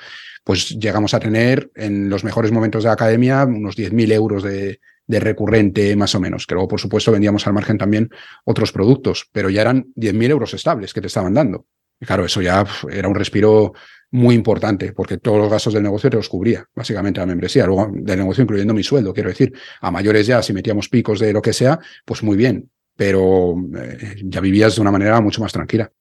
pues 0.44 0.70
llegamos 0.78 1.16
a 1.16 1.20
tener 1.20 1.72
en 1.74 2.12
los 2.12 2.24
mejores 2.24 2.52
momentos 2.52 2.84
de 2.84 2.90
la 2.90 2.94
academia 2.94 3.44
unos 3.44 3.76
10.000 3.76 4.14
euros 4.14 4.44
de, 4.44 4.80
de 5.10 5.20
recurrente 5.20 5.96
más 5.96 6.14
o 6.14 6.20
menos, 6.20 6.46
que 6.46 6.54
luego 6.54 6.68
por 6.68 6.80
supuesto 6.80 7.12
vendíamos 7.12 7.48
al 7.48 7.54
margen 7.54 7.80
también 7.80 8.10
otros 8.46 8.72
productos, 8.72 9.28
pero 9.32 9.50
ya 9.50 9.62
eran 9.62 9.88
10.000 9.96 10.30
euros 10.30 10.54
estables 10.54 10.94
que 10.94 11.02
te 11.02 11.08
estaban 11.08 11.34
dando. 11.34 11.66
Y 12.00 12.06
claro, 12.06 12.26
eso 12.26 12.44
ya 12.44 12.64
era 12.92 13.08
un 13.08 13.16
respiro 13.16 13.74
muy 14.12 14.36
importante, 14.36 14.94
porque 14.94 15.18
todos 15.18 15.40
los 15.40 15.50
gastos 15.50 15.74
del 15.74 15.82
negocio 15.82 16.12
te 16.12 16.18
los 16.18 16.30
cubría, 16.30 16.64
básicamente 16.76 17.20
la 17.20 17.26
membresía, 17.26 17.66
luego 17.66 17.90
del 17.92 18.20
negocio 18.20 18.44
incluyendo 18.44 18.74
mi 18.76 18.84
sueldo, 18.84 19.12
quiero 19.12 19.30
decir, 19.30 19.52
a 19.82 19.90
mayores 19.90 20.28
ya, 20.28 20.44
si 20.44 20.54
metíamos 20.54 20.90
picos 20.90 21.20
de 21.20 21.34
lo 21.34 21.42
que 21.42 21.54
sea, 21.54 21.80
pues 22.06 22.22
muy 22.22 22.38
bien, 22.38 22.70
pero 22.96 23.56
eh, 23.78 24.16
ya 24.24 24.42
vivías 24.42 24.76
de 24.76 24.82
una 24.82 24.92
manera 24.92 25.20
mucho 25.22 25.42
más 25.42 25.52
tranquila. 25.52 25.92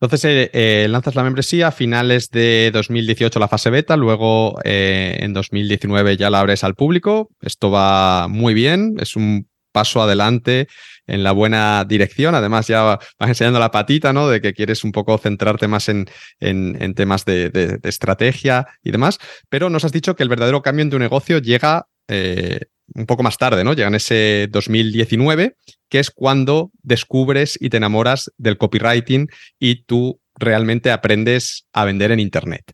Entonces 0.00 0.24
eh, 0.24 0.50
eh, 0.54 0.88
lanzas 0.88 1.14
la 1.14 1.22
membresía 1.22 1.68
a 1.68 1.72
finales 1.72 2.30
de 2.30 2.70
2018 2.72 3.38
la 3.38 3.48
fase 3.48 3.68
beta, 3.68 3.96
luego 3.98 4.58
eh, 4.64 5.18
en 5.20 5.34
2019 5.34 6.16
ya 6.16 6.30
la 6.30 6.40
abres 6.40 6.64
al 6.64 6.74
público. 6.74 7.28
Esto 7.42 7.70
va 7.70 8.26
muy 8.26 8.54
bien, 8.54 8.94
es 8.98 9.14
un 9.14 9.46
paso 9.72 10.02
adelante 10.02 10.68
en 11.06 11.22
la 11.22 11.32
buena 11.32 11.84
dirección. 11.84 12.34
Además, 12.34 12.66
ya 12.66 12.82
vas 12.82 13.28
enseñando 13.28 13.60
la 13.60 13.70
patita, 13.70 14.12
¿no? 14.14 14.28
De 14.28 14.40
que 14.40 14.54
quieres 14.54 14.84
un 14.84 14.92
poco 14.92 15.18
centrarte 15.18 15.68
más 15.68 15.90
en, 15.90 16.06
en, 16.40 16.94
temas 16.94 17.24
de, 17.26 17.78
estrategia 17.82 18.66
y 18.82 18.90
demás. 18.90 19.18
Pero 19.48 19.68
nos 19.68 19.84
has 19.84 19.92
dicho 19.92 20.16
que 20.16 20.22
el 20.22 20.28
verdadero 20.30 20.62
cambio 20.62 20.82
en 20.82 20.90
tu 20.90 20.98
negocio 20.98 21.38
llega 21.38 21.86
un 22.08 23.06
poco 23.06 23.22
más 23.22 23.38
tarde, 23.38 23.62
¿no? 23.62 23.74
Llega 23.74 23.88
en 23.88 23.94
ese 23.94 24.48
2019, 24.50 25.56
que 25.90 25.98
es 25.98 26.10
cuando 26.10 26.70
descubres 26.82 27.58
y 27.60 27.68
te 27.68 27.76
enamoras 27.76 28.30
del 28.38 28.56
copywriting 28.56 29.28
y 29.58 29.82
tú 29.82 30.20
realmente 30.36 30.90
aprendes 30.90 31.66
a 31.72 31.84
vender 31.84 32.12
en 32.12 32.20
Internet. 32.20 32.72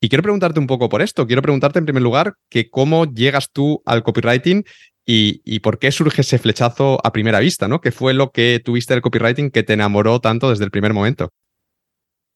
Y 0.00 0.08
quiero 0.08 0.22
preguntarte 0.22 0.58
un 0.58 0.66
poco 0.66 0.88
por 0.88 1.02
esto. 1.02 1.26
Quiero 1.26 1.42
preguntarte 1.42 1.78
en 1.78 1.84
primer 1.84 2.02
lugar 2.02 2.34
que 2.48 2.70
cómo 2.70 3.04
llegas 3.04 3.50
tú 3.52 3.82
al 3.84 4.02
copywriting 4.02 4.64
y, 5.04 5.58
por 5.60 5.80
qué 5.80 5.90
surge 5.90 6.22
ese 6.22 6.38
flechazo 6.38 6.98
a 7.04 7.12
primera 7.12 7.40
vista, 7.40 7.66
¿no? 7.66 7.80
¿Qué 7.80 7.90
fue 7.90 8.14
lo 8.14 8.30
que 8.30 8.60
tuviste 8.64 8.94
del 8.94 9.02
copywriting 9.02 9.50
que 9.50 9.64
te 9.64 9.72
enamoró 9.72 10.20
tanto 10.20 10.50
desde 10.50 10.64
el 10.64 10.70
primer 10.70 10.94
momento? 10.94 11.30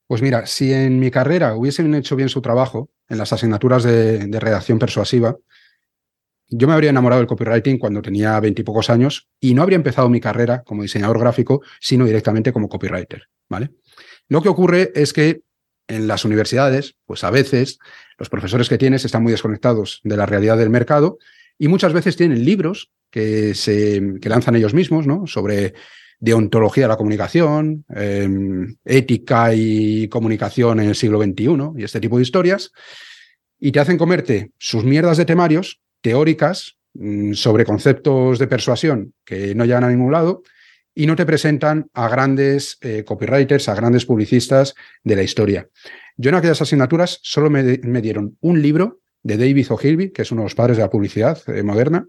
Pues 0.09 0.21
mira, 0.21 0.47
si 0.47 0.73
en 0.73 0.99
mi 0.99 1.11
carrera 1.11 1.55
hubiesen 1.55 1.95
hecho 1.95 2.17
bien 2.17 2.29
su 2.29 2.43
trabajo 2.43 2.91
en 3.09 3.19
las 3.19 3.33
asignaturas 3.33 3.85
de 3.85 4.41
redacción 4.41 4.79
persuasiva, 4.79 5.37
yo 6.49 6.67
me 6.67 6.75
habría 6.75 6.91
enamorado 6.91 7.21
del 7.21 7.29
copywriting 7.29 7.79
cuando 7.79 8.03
tenía 8.03 8.39
veintipocos 8.41 8.91
años 8.91 9.29
y 9.41 9.55
no 9.55 9.63
habría 9.63 9.77
empezado 9.77 10.09
mi 10.09 10.21
carrera 10.21 10.63
como 10.63 10.83
diseñador 10.83 11.19
gráfico, 11.19 11.63
sino 11.81 12.05
directamente 12.05 12.53
como 12.53 12.69
copywriter, 12.69 13.25
¿vale? 13.49 13.71
Lo 14.29 14.43
que 14.43 14.49
ocurre 14.49 14.93
es 14.95 15.13
que 15.13 15.43
en 15.89 16.07
las 16.09 16.25
universidades, 16.25 16.97
pues 17.07 17.25
a 17.25 17.31
veces 17.31 17.79
los 18.19 18.29
profesores 18.29 18.69
que 18.69 18.79
tienes 18.79 19.05
están 19.05 19.23
muy 19.23 19.33
desconectados 19.33 20.01
de 20.05 20.17
la 20.17 20.27
realidad 20.27 20.57
del 20.57 20.71
mercado 20.71 21.19
y 21.59 21.69
muchas 21.69 21.93
veces 21.93 22.17
tienen 22.17 22.45
libros 22.45 22.91
que 23.11 23.55
se 23.55 24.15
que 24.21 24.29
lanzan 24.29 24.57
ellos 24.57 24.75
mismos, 24.75 25.07
¿no? 25.07 25.27
Sobre 25.27 25.75
deontología 26.19 26.85
de 26.85 26.89
la 26.89 26.97
comunicación, 26.97 27.85
em, 27.95 28.77
ética 28.85 29.55
y 29.55 30.09
comunicación 30.09 30.81
en 30.81 30.89
el 30.89 30.95
siglo 30.95 31.23
XXI 31.23 31.73
y 31.77 31.85
este 31.85 32.01
tipo 32.01 32.17
de 32.17 32.23
historias, 32.23 32.73
y 33.59 33.73
te 33.73 33.81
hacen 33.81 33.99
comerte 33.99 34.51
sus 34.59 34.85
mierdas 34.85 35.19
de 35.19 35.25
temarios 35.25 35.81
teóricas 36.07 36.79
mm, 36.95 37.33
sobre 37.33 37.65
conceptos 37.65 38.39
de 38.39 38.47
persuasión 38.47 39.13
que 39.25 39.57
no 39.57 39.65
llegan 39.65 39.83
a 39.83 39.89
ningún 39.89 40.13
lado 40.13 40.45
y 40.95 41.05
no 41.05 41.17
te 41.17 41.27
presentan 41.27 41.91
a 41.95 42.09
grandes 42.09 42.79
eh, 42.81 43.03
copywriters, 43.05 43.69
a 43.69 43.75
grandes 43.75 44.07
publicistas 44.07 44.77
de 45.03 45.17
la 45.17 45.25
historia. 45.25 45.69
Yo 46.17 46.29
en 46.29 46.37
aquellas 46.37 46.63
asignaturas 46.63 47.19
solo 47.23 47.51
me, 47.51 47.65
dieron 48.01 48.39
un 48.41 48.63
libro 48.63 49.01
de 49.25 49.37
David 49.37 49.67
Ogilvy, 49.69 50.13
que 50.13 50.23
es 50.23 50.31
uno 50.31 50.43
de 50.43 50.45
los 50.45 50.55
padres 50.55 50.77
de 50.77 50.85
la 50.85 50.91
publicidad 50.91 51.43
eh, 51.49 51.65
moderna. 51.65 52.07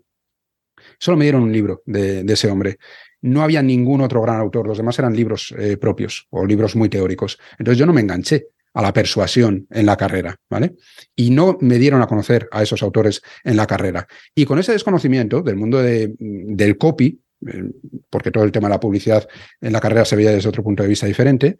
Solo 0.99 1.17
me 1.17 1.25
dieron 1.25 1.41
un 1.41 1.51
libro 1.51 1.81
de, 1.87 2.23
ese 2.27 2.51
hombre. 2.51 2.77
No 3.21 3.41
había 3.41 3.63
ningún 3.63 4.01
otro 4.01 4.21
gran 4.21 4.39
autor, 4.39 4.67
los 4.67 4.77
demás 4.77 4.99
eran 4.99 5.15
libros 5.15 5.55
eh, 5.57 5.75
propios 5.77 6.27
o 6.29 6.45
libros 6.45 6.75
muy 6.75 6.87
teóricos. 6.87 7.39
Entonces 7.57 7.79
yo 7.79 7.87
no 7.87 7.93
me 7.93 8.01
enganché 8.01 8.49
a 8.77 8.81
la 8.83 8.93
persuasión 8.93 9.65
en 9.71 9.87
la 9.87 9.97
carrera, 9.97 10.35
¿vale? 10.51 10.75
Y 11.15 11.31
no 11.31 11.57
me 11.61 11.79
dieron 11.79 11.99
a 12.03 12.05
conocer 12.05 12.47
a 12.51 12.61
esos 12.61 12.83
autores 12.83 13.23
en 13.43 13.57
la 13.57 13.65
carrera. 13.65 14.07
Y 14.35 14.45
con 14.45 14.59
ese 14.59 14.71
desconocimiento 14.71 15.41
del 15.41 15.55
mundo 15.55 15.81
del 15.81 16.77
copy, 16.77 17.19
eh, 17.47 17.71
porque 18.07 18.29
todo 18.29 18.43
el 18.43 18.51
tema 18.51 18.67
de 18.67 18.75
la 18.75 18.79
publicidad 18.79 19.27
en 19.61 19.73
la 19.73 19.79
carrera 19.79 20.05
se 20.05 20.15
veía 20.15 20.29
desde 20.29 20.47
otro 20.47 20.61
punto 20.61 20.83
de 20.83 20.89
vista 20.89 21.07
diferente, 21.07 21.57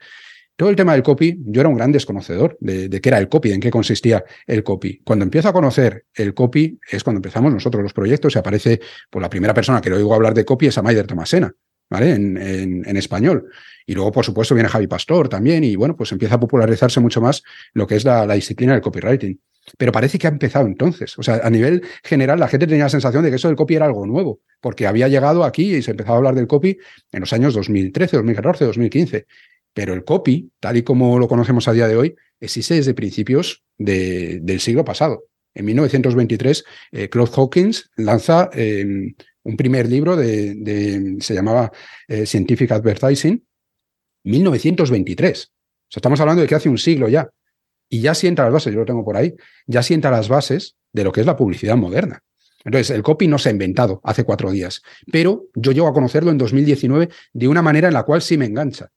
todo 0.56 0.70
el 0.70 0.76
tema 0.76 0.94
del 0.94 1.02
copy, 1.02 1.40
yo 1.44 1.62
era 1.62 1.70
un 1.70 1.76
gran 1.76 1.92
desconocedor 1.92 2.56
de, 2.60 2.88
qué 3.02 3.10
era 3.10 3.18
el 3.18 3.30
copy, 3.30 3.52
en 3.52 3.62
qué 3.62 3.72
consistía 3.72 4.24
el 4.46 4.64
copy. 4.64 5.02
Cuando 5.04 5.26
empiezo 5.26 5.50
a 5.50 5.54
conocer 5.54 6.06
el 6.14 6.36
copy 6.36 6.80
es 6.92 7.04
cuando 7.04 7.18
empezamos 7.18 7.52
nosotros 7.52 7.82
los 7.82 7.94
proyectos 7.94 8.36
y 8.36 8.38
aparece, 8.38 8.80
pues 9.10 9.24
la 9.24 9.30
primera 9.30 9.56
persona 9.56 9.82
que 9.82 9.90
le 9.90 9.96
oigo 9.96 10.14
hablar 10.14 10.36
de 10.36 10.46
copy 10.46 10.68
es 10.68 10.78
a 10.78 10.84
Maider 10.84 11.08
Tomasena, 11.08 11.52
¿vale? 11.90 12.12
En, 12.12 12.96
español. 12.96 13.50
Y 13.90 13.96
luego, 13.96 14.12
por 14.12 14.26
supuesto, 14.26 14.54
viene 14.54 14.68
Javi 14.68 14.86
Pastor 14.86 15.30
también 15.30 15.64
y 15.64 15.78
bueno, 15.78 15.96
pues 15.96 16.12
empieza 16.12 16.36
a 16.36 16.40
popularizarse 16.40 17.00
mucho 17.00 17.22
más 17.22 17.42
lo 17.74 17.88
que 17.88 17.96
es 17.96 18.04
la, 18.04 18.28
disciplina 18.36 18.74
del 18.74 18.82
copywriting. 18.82 19.40
Pero 19.78 19.94
parece 19.94 20.20
que 20.20 20.28
ha 20.28 20.30
empezado 20.30 20.68
entonces. 20.68 21.18
O 21.18 21.24
sea, 21.24 21.40
a 21.42 21.50
nivel 21.50 21.84
general, 22.04 22.38
la 22.40 22.50
gente 22.50 22.68
tenía 22.68 22.84
la 22.84 22.90
sensación 22.90 23.24
de 23.24 23.30
que 23.30 23.38
eso 23.38 23.48
del 23.48 23.56
copy 23.56 23.76
era 23.76 23.86
algo 23.86 24.06
nuevo, 24.06 24.42
porque 24.60 24.88
había 24.88 25.08
llegado 25.08 25.46
aquí 25.46 25.76
y 25.76 25.82
se 25.82 25.92
empezaba 25.92 26.16
a 26.16 26.18
hablar 26.18 26.36
del 26.36 26.48
copy 26.48 26.78
en 27.14 27.20
los 27.22 27.32
años 27.32 27.54
2013, 27.54 28.18
2014, 28.18 28.66
2015. 28.66 29.26
Pero 29.74 29.94
el 29.94 30.04
copy, 30.04 30.52
tal 30.60 30.76
y 30.76 30.84
como 30.84 31.18
lo 31.18 31.30
conocemos 31.30 31.68
a 31.70 31.74
día 31.74 31.88
de 31.88 31.96
hoy, 31.96 32.16
existe 32.42 32.76
desde 32.76 32.94
principios 32.94 33.64
del 33.78 34.60
siglo 34.60 34.84
pasado. 34.84 35.24
En 35.54 35.66
1923, 35.66 36.66
eh, 36.92 37.10
Claude 37.10 37.32
Hawkins 37.36 37.90
lanza 37.96 38.50
em, 38.54 39.16
un 39.44 39.56
primer 39.56 39.88
libro 39.88 40.18
de, 40.18 41.16
se 41.20 41.34
llamaba 41.34 41.72
eh, 42.08 42.26
Scientific 42.26 42.72
Advertising, 42.72 43.44
1923. 44.28 45.44
O 45.44 45.50
sea, 45.90 46.00
estamos 46.00 46.20
hablando 46.20 46.42
de 46.42 46.48
que 46.48 46.56
hace 46.56 46.70
un 46.70 46.78
siglo 46.78 47.08
ya. 47.08 47.30
Y 47.90 48.02
ya 48.02 48.14
sienta 48.14 48.44
las 48.44 48.52
bases, 48.52 48.74
yo 48.74 48.82
lo 48.82 48.86
tengo 48.86 49.06
por 49.06 49.16
ahí, 49.16 49.34
ya 49.66 49.82
sienta 49.82 50.12
las 50.12 50.28
bases 50.28 50.76
de 50.92 51.06
lo 51.06 51.12
que 51.12 51.22
es 51.22 51.26
la 51.26 51.38
publicidad 51.38 51.78
moderna. 51.78 52.22
Entonces, 52.66 52.94
el 52.94 53.02
copy 53.02 53.28
no 53.28 53.38
se 53.38 53.48
ha 53.48 53.52
inventado 53.54 54.02
hace 54.04 54.26
cuatro 54.26 54.52
días, 54.52 54.82
pero 55.10 55.46
yo 55.56 55.72
llego 55.72 55.88
a 55.88 55.94
conocerlo 55.94 56.32
en 56.32 56.38
2019 56.38 57.08
de 57.32 57.48
una 57.48 57.62
manera 57.62 57.88
en 57.88 57.94
la 57.94 58.04
cual 58.04 58.22
sí 58.22 58.38
me 58.38 58.46
engancha. 58.46 58.90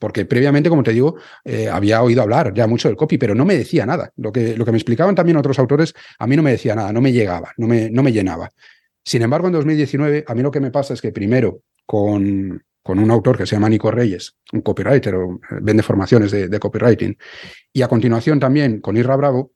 Porque 0.00 0.24
previamente, 0.24 0.68
como 0.68 0.82
te 0.82 0.92
digo, 0.92 1.14
eh, 1.44 1.68
había 1.68 2.02
oído 2.02 2.22
hablar 2.22 2.52
ya 2.52 2.66
mucho 2.66 2.88
del 2.88 2.96
copy, 2.96 3.18
pero 3.18 3.36
no 3.36 3.44
me 3.44 3.56
decía 3.56 3.86
nada. 3.86 4.10
Lo 4.16 4.32
que, 4.32 4.56
lo 4.56 4.64
que 4.64 4.72
me 4.72 4.78
explicaban 4.78 5.14
también 5.14 5.36
otros 5.36 5.60
autores, 5.60 5.94
a 6.18 6.26
mí 6.26 6.34
no 6.34 6.42
me 6.42 6.50
decía 6.50 6.74
nada, 6.74 6.92
no 6.92 7.00
me 7.00 7.12
llegaba, 7.12 7.52
no 7.56 7.68
me, 7.68 7.88
no 7.88 8.02
me 8.02 8.10
llenaba. 8.10 8.50
Sin 9.04 9.22
embargo, 9.22 9.46
en 9.46 9.52
2019, 9.52 10.24
a 10.26 10.34
mí 10.34 10.42
lo 10.42 10.50
que 10.50 10.58
me 10.58 10.72
pasa 10.72 10.94
es 10.94 11.00
que 11.00 11.12
primero, 11.12 11.60
con, 11.86 12.64
con 12.82 12.98
un 12.98 13.10
autor 13.10 13.38
que 13.38 13.46
se 13.46 13.54
llama 13.54 13.68
Nico 13.68 13.90
Reyes, 13.90 14.36
un 14.52 14.60
copywriter, 14.60 15.14
o 15.14 15.34
eh, 15.34 15.58
vende 15.62 15.82
formaciones 15.82 16.30
de, 16.30 16.58
copywriting, 16.58 17.16
y 17.72 17.82
a 17.82 17.88
continuación 17.88 18.40
también 18.40 18.80
con 18.80 18.96
Irra 18.96 19.16
Bravo, 19.16 19.52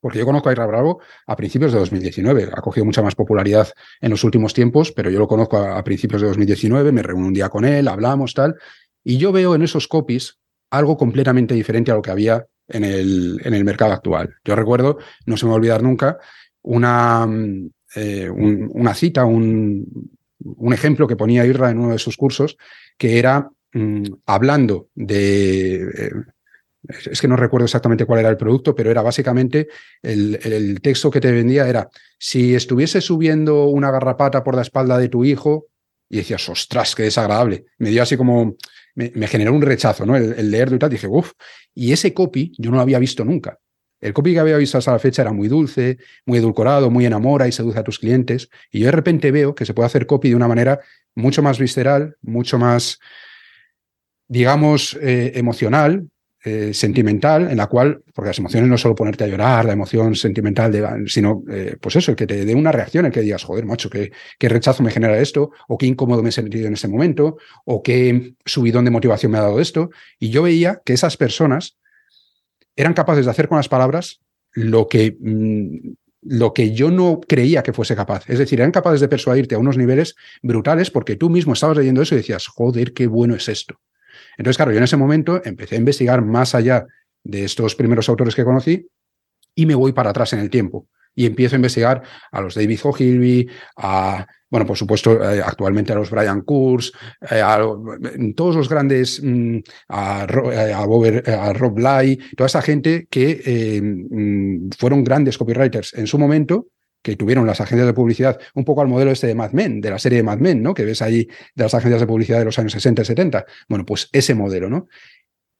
porque 0.00 0.18
yo 0.18 0.24
conozco 0.24 0.48
a 0.48 0.52
Irra 0.52 0.66
Bravo 0.66 1.00
a 1.26 1.36
principios 1.36 1.72
de 1.72 1.78
2019, 1.78 2.50
ha 2.52 2.60
cogido 2.60 2.84
mucha 2.84 3.02
más 3.02 3.14
popularidad 3.14 3.68
en 4.00 4.10
los 4.10 4.24
últimos 4.24 4.54
tiempos, 4.54 4.92
pero 4.92 5.10
yo 5.10 5.18
lo 5.18 5.28
conozco 5.28 5.58
a, 5.58 5.82
principios 5.84 6.22
de 6.22 6.28
2019, 6.28 6.90
me 6.92 7.02
reúno 7.02 7.26
un 7.26 7.34
día 7.34 7.48
con 7.48 7.64
él, 7.64 7.86
hablamos, 7.86 8.34
tal, 8.34 8.56
Y 9.04 9.18
yo 9.18 9.32
veo 9.32 9.54
en 9.54 9.62
esos 9.62 9.88
copies 9.88 10.38
algo 10.70 10.96
completamente 10.96 11.54
diferente 11.54 11.90
a 11.90 11.94
lo 11.94 12.02
que 12.02 12.10
había 12.10 12.46
en 12.68 12.84
el, 12.84 13.40
en 13.44 13.54
el 13.54 13.64
mercado 13.64 13.92
actual. 13.92 14.36
Yo 14.44 14.54
recuerdo, 14.56 14.98
no 15.26 15.36
se 15.36 15.44
me 15.44 15.50
va 15.50 15.54
a 15.54 15.56
olvidar 15.56 15.82
nunca, 15.82 16.18
una, 16.62 17.26
eh, 17.94 18.30
una 18.30 18.94
cita, 18.94 19.24
un, 19.24 20.10
un, 20.44 20.72
ejemplo 20.72 21.06
que 21.06 21.16
ponía 21.16 21.46
Irra 21.46 21.70
en 21.70 21.78
uno 21.78 21.92
de 21.92 21.98
sus 21.98 22.16
cursos, 22.16 22.56
que 22.96 23.18
era 23.18 23.50
mm, 23.72 24.04
hablando 24.26 24.88
de... 24.94 25.74
Eh, 25.74 26.10
es 27.10 27.20
que 27.20 27.28
no 27.28 27.36
recuerdo 27.36 27.66
exactamente 27.66 28.06
cuál 28.06 28.20
era 28.20 28.30
el 28.30 28.38
producto, 28.38 28.74
pero 28.74 28.90
era 28.90 29.02
básicamente 29.02 29.68
el, 30.02 30.40
el, 30.42 30.80
texto 30.80 31.10
que 31.10 31.20
te 31.20 31.30
vendía 31.30 31.68
era, 31.68 31.90
si 32.18 32.54
estuviese 32.54 33.02
subiendo 33.02 33.66
una 33.66 33.90
garrapata 33.90 34.42
por 34.42 34.56
la 34.56 34.62
espalda 34.62 34.96
de 34.96 35.10
tu 35.10 35.22
hijo, 35.24 35.66
y 36.08 36.16
decías, 36.16 36.48
ostras, 36.48 36.94
qué 36.94 37.04
desagradable. 37.04 37.66
Me 37.78 37.90
dio 37.90 38.02
así 38.02 38.16
como, 38.16 38.56
me, 38.94 39.26
generó 39.28 39.52
un 39.52 39.62
rechazo, 39.62 40.04
¿no? 40.04 40.16
El, 40.16 40.32
el 40.32 40.50
leerlo 40.50 40.76
y 40.76 40.78
tal, 40.78 40.90
dije, 40.90 41.06
uff, 41.06 41.32
y 41.74 41.92
ese 41.92 42.12
copy 42.12 42.52
yo 42.58 42.70
no 42.70 42.76
lo 42.76 42.82
había 42.82 42.98
visto 42.98 43.24
nunca. 43.24 43.58
El 44.00 44.12
copy 44.12 44.32
que 44.32 44.40
había 44.40 44.56
visto 44.56 44.78
hasta 44.78 44.92
la 44.92 44.98
fecha 44.98 45.22
era 45.22 45.32
muy 45.32 45.48
dulce, 45.48 45.98
muy 46.24 46.38
edulcorado, 46.38 46.90
muy 46.90 47.06
enamora 47.06 47.46
y 47.46 47.52
seduce 47.52 47.78
a 47.78 47.84
tus 47.84 47.98
clientes. 47.98 48.48
Y 48.70 48.80
yo 48.80 48.86
de 48.86 48.92
repente 48.92 49.30
veo 49.30 49.54
que 49.54 49.66
se 49.66 49.74
puede 49.74 49.86
hacer 49.86 50.06
copy 50.06 50.30
de 50.30 50.36
una 50.36 50.48
manera 50.48 50.80
mucho 51.14 51.42
más 51.42 51.58
visceral, 51.58 52.16
mucho 52.22 52.58
más, 52.58 52.98
digamos, 54.28 54.98
eh, 55.00 55.32
emocional, 55.34 56.08
eh, 56.42 56.72
sentimental, 56.72 57.50
en 57.50 57.58
la 57.58 57.66
cual, 57.66 58.02
porque 58.14 58.28
las 58.28 58.38
emociones 58.38 58.70
no 58.70 58.78
solo 58.78 58.94
ponerte 58.94 59.24
a 59.24 59.26
llorar, 59.26 59.66
la 59.66 59.74
emoción 59.74 60.14
sentimental, 60.14 60.72
de, 60.72 61.04
sino, 61.06 61.44
eh, 61.50 61.76
pues 61.78 61.96
eso, 61.96 62.12
el 62.12 62.16
que 62.16 62.26
te 62.26 62.46
dé 62.46 62.54
una 62.54 62.72
reacción, 62.72 63.04
el 63.04 63.12
que 63.12 63.20
digas, 63.20 63.44
joder, 63.44 63.66
macho, 63.66 63.90
qué, 63.90 64.10
qué 64.38 64.48
rechazo 64.48 64.82
me 64.82 64.90
genera 64.90 65.18
esto, 65.18 65.50
o 65.68 65.76
qué 65.76 65.84
incómodo 65.84 66.22
me 66.22 66.30
he 66.30 66.32
sentido 66.32 66.66
en 66.66 66.72
este 66.72 66.88
momento, 66.88 67.36
o 67.66 67.82
qué 67.82 68.32
subidón 68.46 68.86
de 68.86 68.90
motivación 68.90 69.32
me 69.32 69.36
ha 69.36 69.42
dado 69.42 69.60
esto. 69.60 69.90
Y 70.18 70.30
yo 70.30 70.42
veía 70.42 70.80
que 70.82 70.94
esas 70.94 71.18
personas 71.18 71.76
eran 72.76 72.94
capaces 72.94 73.24
de 73.24 73.30
hacer 73.30 73.48
con 73.48 73.56
las 73.56 73.68
palabras 73.68 74.20
lo 74.52 74.88
que, 74.88 75.16
mm, 75.20 75.92
lo 76.22 76.52
que 76.52 76.72
yo 76.72 76.90
no 76.90 77.20
creía 77.20 77.62
que 77.62 77.72
fuese 77.72 77.96
capaz. 77.96 78.28
Es 78.28 78.38
decir, 78.38 78.60
eran 78.60 78.72
capaces 78.72 79.00
de 79.00 79.08
persuadirte 79.08 79.54
a 79.54 79.58
unos 79.58 79.76
niveles 79.76 80.16
brutales 80.42 80.90
porque 80.90 81.16
tú 81.16 81.30
mismo 81.30 81.54
estabas 81.54 81.76
leyendo 81.76 82.02
eso 82.02 82.14
y 82.14 82.18
decías, 82.18 82.46
joder, 82.46 82.92
qué 82.92 83.06
bueno 83.06 83.34
es 83.34 83.48
esto. 83.48 83.80
Entonces, 84.36 84.56
claro, 84.56 84.72
yo 84.72 84.78
en 84.78 84.84
ese 84.84 84.96
momento 84.96 85.40
empecé 85.44 85.76
a 85.76 85.78
investigar 85.78 86.22
más 86.22 86.54
allá 86.54 86.86
de 87.24 87.44
estos 87.44 87.74
primeros 87.74 88.08
autores 88.08 88.34
que 88.34 88.44
conocí 88.44 88.88
y 89.54 89.66
me 89.66 89.74
voy 89.74 89.92
para 89.92 90.10
atrás 90.10 90.32
en 90.32 90.40
el 90.40 90.50
tiempo 90.50 90.88
y 91.14 91.26
empiezo 91.26 91.56
a 91.56 91.58
investigar 91.58 92.02
a 92.30 92.40
los 92.40 92.54
David 92.54 92.80
Ogilvy, 92.84 93.48
a, 93.76 94.26
bueno, 94.50 94.66
por 94.66 94.76
supuesto, 94.76 95.22
eh, 95.22 95.40
actualmente 95.44 95.92
a 95.92 95.96
los 95.96 96.10
Brian 96.10 96.42
Kurz, 96.42 96.92
eh, 97.30 97.40
a, 97.40 97.58
todos 98.36 98.56
los 98.56 98.68
grandes, 98.68 99.22
mm, 99.22 99.58
a, 99.88 100.26
eh, 100.52 100.72
a, 100.72 101.52
Rob 101.52 101.74
Bly, 101.74 102.18
toda 102.36 102.46
esa 102.46 102.60
gente 102.60 103.06
que 103.08 103.80
mm, 103.82 104.70
fueron 104.78 105.04
grandes 105.04 105.38
copywriters 105.38 105.94
en 105.94 106.06
su 106.06 106.18
momento 106.18 106.68
que 107.02 107.16
tuvieron 107.16 107.46
las 107.46 107.62
agencias 107.62 107.86
de 107.86 107.94
publicidad, 107.94 108.38
un 108.54 108.64
poco 108.64 108.82
al 108.82 108.88
modelo 108.88 109.10
este 109.10 109.26
de 109.26 109.34
Mad 109.34 109.52
Men, 109.52 109.80
de 109.80 109.88
la 109.88 109.98
serie 109.98 110.18
de 110.18 110.22
Mad 110.22 110.38
Men, 110.38 110.62
¿no? 110.62 110.74
Que 110.74 110.84
ves 110.84 111.00
ahí 111.00 111.26
de 111.54 111.64
las 111.64 111.72
agencias 111.72 112.00
de 112.00 112.06
publicidad 112.06 112.38
de 112.40 112.44
los 112.44 112.58
años 112.58 112.72
60 112.72 113.00
y 113.00 113.04
70. 113.06 113.46
Bueno, 113.68 113.86
pues 113.86 114.10
ese 114.12 114.34
modelo, 114.34 114.68
¿no? 114.68 114.86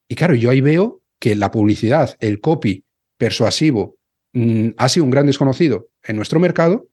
Y 0.07 0.17
claro, 0.17 0.35
yo 0.35 0.51
ahí 0.51 0.61
veo 0.61 1.01
que 1.19 1.35
la 1.37 1.51
publicidad, 1.51 2.15
el 2.21 2.41
copy 2.41 2.85
persuasivo, 3.17 3.97
Mm, 4.33 4.71
ha 4.77 4.89
sido 4.89 5.05
un 5.05 5.11
gran 5.11 5.27
desconocido 5.27 5.89
en 6.05 6.17
nuestro 6.17 6.39
mercado 6.39 6.89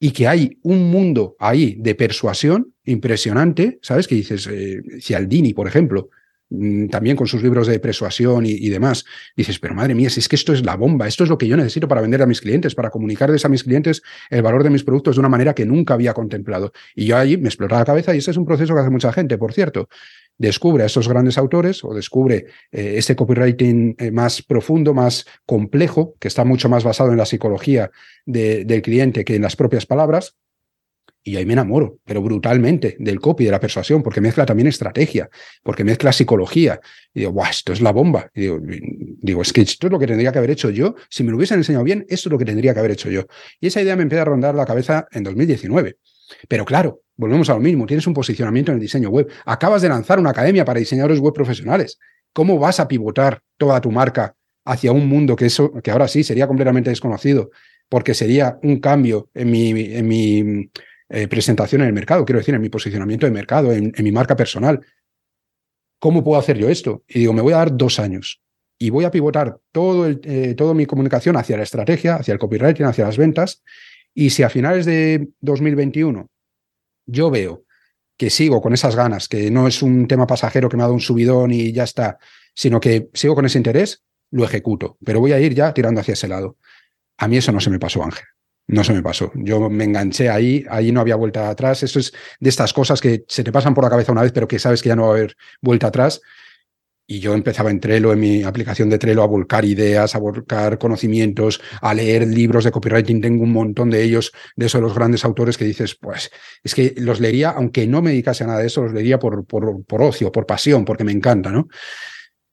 y 0.00 0.12
que 0.12 0.26
hay 0.26 0.58
un 0.62 0.90
mundo 0.90 1.36
ahí 1.38 1.76
de 1.78 1.94
persuasión 1.94 2.74
impresionante, 2.84 3.78
¿sabes? 3.82 4.08
Que 4.08 4.14
dices, 4.14 4.48
eh, 4.50 4.80
Cialdini, 4.98 5.52
por 5.52 5.68
ejemplo, 5.68 6.08
mm, 6.48 6.88
también 6.88 7.16
con 7.16 7.26
sus 7.26 7.42
libros 7.42 7.66
de 7.66 7.78
persuasión 7.78 8.46
y, 8.46 8.68
demás, 8.70 9.04
dices, 9.36 9.58
pero 9.58 9.74
madre 9.74 9.94
mía, 9.94 10.08
si 10.08 10.20
es 10.20 10.28
que 10.28 10.36
esto 10.36 10.54
es 10.54 10.64
la 10.64 10.74
bomba, 10.74 11.06
esto 11.06 11.22
es 11.22 11.30
lo 11.30 11.36
que 11.36 11.46
yo 11.46 11.56
necesito 11.56 11.86
para 11.86 12.00
vender 12.00 12.22
a 12.22 12.26
mis 12.26 12.40
clientes, 12.40 12.74
para 12.74 12.88
comunicarles 12.88 13.44
a 13.44 13.50
mis 13.50 13.62
clientes 13.62 14.02
el 14.30 14.40
valor 14.40 14.64
de 14.64 14.70
mis 14.70 14.82
productos 14.82 15.16
de 15.16 15.20
una 15.20 15.28
manera 15.28 15.54
que 15.54 15.66
nunca 15.66 15.94
había 15.94 16.14
contemplado. 16.14 16.72
Y 16.96 17.04
yo 17.04 17.18
allí 17.18 17.36
me 17.36 17.48
explotaba 17.48 17.82
la 17.82 17.86
cabeza 17.86 18.14
y 18.14 18.18
ese 18.18 18.30
es 18.30 18.38
un 18.38 18.46
proceso 18.46 18.74
que 18.74 18.80
hace 18.80 18.90
mucha 18.90 19.12
gente, 19.12 19.36
por 19.36 19.52
cierto 19.52 19.88
descubre 20.40 20.82
a 20.82 20.86
estos 20.86 21.06
grandes 21.06 21.36
autores 21.36 21.84
o 21.84 21.92
descubre 21.92 22.46
eh, 22.72 22.94
este 22.96 23.14
copywriting 23.14 23.94
eh, 23.98 24.10
más 24.10 24.42
profundo, 24.42 24.94
más 24.94 25.26
complejo, 25.44 26.14
que 26.18 26.28
está 26.28 26.44
mucho 26.44 26.70
más 26.70 26.82
basado 26.82 27.10
en 27.10 27.18
la 27.18 27.26
psicología 27.26 27.90
del 28.24 28.80
cliente 28.82 29.24
que 29.24 29.34
en 29.36 29.42
las 29.42 29.54
propias 29.54 29.84
palabras. 29.84 30.36
Y 31.22 31.36
ahí 31.36 31.44
me 31.44 31.52
enamoro, 31.52 31.98
pero 32.06 32.22
brutalmente, 32.22 32.96
del 32.98 33.20
copy, 33.20 33.44
de 33.44 33.50
la 33.50 33.60
persuasión, 33.60 34.02
porque 34.02 34.22
mezcla 34.22 34.46
también 34.46 34.68
estrategia, 34.68 35.28
porque 35.62 35.84
mezcla 35.84 36.10
psicología. 36.10 36.80
Y 37.12 37.20
digo, 37.20 37.32
guau, 37.32 37.50
esto 37.50 37.74
es 37.74 37.82
la 37.82 37.92
bomba. 37.92 38.30
Y 38.34 38.40
digo, 38.40 38.58
digo, 38.62 39.42
es 39.42 39.52
que 39.52 39.60
esto 39.60 39.88
es 39.88 39.92
lo 39.92 39.98
que 39.98 40.06
tendría 40.06 40.32
que 40.32 40.38
haber 40.38 40.52
hecho 40.52 40.70
yo. 40.70 40.94
Si 41.10 41.22
me 41.22 41.30
lo 41.30 41.36
hubiesen 41.36 41.58
enseñado 41.58 41.84
bien, 41.84 42.06
esto 42.08 42.30
es 42.30 42.32
lo 42.32 42.38
que 42.38 42.46
tendría 42.46 42.72
que 42.72 42.78
haber 42.78 42.92
hecho 42.92 43.10
yo. 43.10 43.26
Y 43.60 43.66
esa 43.66 43.82
idea 43.82 43.96
me 43.96 44.04
empieza 44.04 44.22
a 44.22 44.24
rondar 44.24 44.54
la 44.54 44.64
cabeza 44.64 45.06
en 45.12 45.24
2019. 45.24 45.98
Pero 46.48 46.64
claro, 46.64 47.02
volvemos 47.16 47.50
a 47.50 47.54
lo 47.54 47.60
mismo, 47.60 47.86
tienes 47.86 48.06
un 48.06 48.14
posicionamiento 48.14 48.72
en 48.72 48.76
el 48.76 48.80
diseño 48.80 49.10
web, 49.10 49.28
acabas 49.44 49.82
de 49.82 49.88
lanzar 49.88 50.18
una 50.18 50.30
academia 50.30 50.64
para 50.64 50.80
diseñadores 50.80 51.20
web 51.20 51.34
profesionales. 51.34 51.98
¿Cómo 52.32 52.58
vas 52.58 52.80
a 52.80 52.88
pivotar 52.88 53.42
toda 53.56 53.80
tu 53.80 53.90
marca 53.90 54.34
hacia 54.64 54.92
un 54.92 55.08
mundo 55.08 55.36
que, 55.36 55.46
eso, 55.46 55.72
que 55.82 55.90
ahora 55.90 56.08
sí 56.08 56.24
sería 56.24 56.46
completamente 56.46 56.90
desconocido? 56.90 57.50
Porque 57.88 58.14
sería 58.14 58.58
un 58.62 58.78
cambio 58.78 59.28
en 59.34 59.50
mi, 59.50 59.70
en 59.70 60.08
mi 60.08 60.70
eh, 61.08 61.26
presentación 61.26 61.82
en 61.82 61.88
el 61.88 61.92
mercado, 61.92 62.24
quiero 62.24 62.38
decir, 62.38 62.54
en 62.54 62.60
mi 62.60 62.68
posicionamiento 62.68 63.26
de 63.26 63.32
mercado, 63.32 63.72
en, 63.72 63.92
mi 63.98 64.12
marca 64.12 64.36
personal. 64.36 64.80
¿Cómo 65.98 66.22
puedo 66.22 66.38
hacer 66.38 66.56
yo 66.56 66.68
esto? 66.68 67.02
Y 67.08 67.18
digo, 67.18 67.32
me 67.32 67.42
voy 67.42 67.52
a 67.52 67.56
dar 67.56 67.76
dos 67.76 67.98
años 67.98 68.40
y 68.78 68.90
voy 68.90 69.04
a 69.04 69.10
pivotar 69.10 69.58
todo 69.72 70.08
eh, 70.08 70.54
toda 70.56 70.72
mi 70.72 70.86
comunicación 70.86 71.36
hacia 71.36 71.56
la 71.56 71.64
estrategia, 71.64 72.14
hacia 72.14 72.32
el 72.32 72.38
copywriting, 72.38 72.86
hacia 72.86 73.04
las 73.04 73.18
ventas 73.18 73.62
y 74.14 74.30
si 74.30 74.42
a 74.42 74.50
finales 74.50 74.86
de 74.86 75.28
2021 75.40 76.28
yo 77.06 77.30
veo 77.30 77.64
que 78.16 78.30
sigo 78.30 78.60
con 78.60 78.74
esas 78.74 78.96
ganas, 78.96 79.28
que 79.28 79.50
no 79.50 79.66
es 79.66 79.82
un 79.82 80.06
tema 80.06 80.26
pasajero 80.26 80.68
que 80.68 80.76
me 80.76 80.82
ha 80.82 80.84
dado 80.84 80.94
un 80.94 81.00
subidón 81.00 81.52
y 81.52 81.72
ya 81.72 81.84
está, 81.84 82.18
sino 82.54 82.78
que 82.78 83.08
sigo 83.14 83.34
con 83.34 83.46
ese 83.46 83.58
interés, 83.58 84.02
lo 84.30 84.44
ejecuto, 84.44 84.98
pero 85.04 85.20
voy 85.20 85.32
a 85.32 85.40
ir 85.40 85.54
ya 85.54 85.72
tirando 85.72 86.00
hacia 86.00 86.12
ese 86.12 86.28
lado. 86.28 86.58
A 87.16 87.28
mí 87.28 87.36
eso 87.38 87.50
no 87.50 87.60
se 87.60 87.70
me 87.70 87.78
pasó, 87.78 88.04
Ángel. 88.04 88.24
No 88.66 88.84
se 88.84 88.92
me 88.92 89.02
pasó. 89.02 89.32
Yo 89.34 89.68
me 89.68 89.84
enganché 89.84 90.28
ahí, 90.28 90.64
ahí 90.70 90.92
no 90.92 91.00
había 91.00 91.16
vuelta 91.16 91.50
atrás. 91.50 91.82
Eso 91.82 91.98
es 91.98 92.12
de 92.38 92.48
estas 92.48 92.72
cosas 92.72 93.00
que 93.00 93.24
se 93.26 93.42
te 93.42 93.50
pasan 93.50 93.74
por 93.74 93.82
la 93.82 93.90
cabeza 93.90 94.12
una 94.12 94.22
vez, 94.22 94.32
pero 94.32 94.46
que 94.46 94.58
sabes 94.58 94.80
que 94.80 94.90
ya 94.90 94.96
no 94.96 95.02
va 95.02 95.08
a 95.08 95.12
haber 95.12 95.36
vuelta 95.60 95.88
atrás 95.88 96.20
y 97.10 97.18
yo 97.18 97.34
empezaba 97.34 97.72
en 97.72 97.80
Trello, 97.80 98.12
en 98.12 98.20
mi 98.20 98.44
aplicación 98.44 98.88
de 98.88 98.96
Trello, 98.96 99.24
a 99.24 99.26
volcar 99.26 99.64
ideas, 99.64 100.14
a 100.14 100.18
volcar 100.18 100.78
conocimientos, 100.78 101.60
a 101.80 101.92
leer 101.92 102.24
libros 102.28 102.62
de 102.62 102.70
copywriting. 102.70 103.20
Tengo 103.20 103.42
un 103.42 103.52
montón 103.52 103.90
de 103.90 104.00
ellos, 104.04 104.30
de 104.54 104.66
esos 104.66 104.80
los 104.80 104.94
grandes 104.94 105.24
autores 105.24 105.58
que 105.58 105.64
dices, 105.64 105.96
pues 105.96 106.30
es 106.62 106.72
que 106.72 106.94
los 106.98 107.18
leería, 107.18 107.50
aunque 107.50 107.84
no 107.88 108.00
me 108.00 108.10
dedicase 108.10 108.44
a 108.44 108.46
nada 108.46 108.60
de 108.60 108.68
eso, 108.68 108.84
los 108.84 108.92
leería 108.92 109.18
por, 109.18 109.44
por, 109.44 109.84
por 109.86 110.02
ocio, 110.02 110.30
por 110.30 110.46
pasión, 110.46 110.84
porque 110.84 111.02
me 111.02 111.10
encanta, 111.10 111.50
¿no? 111.50 111.66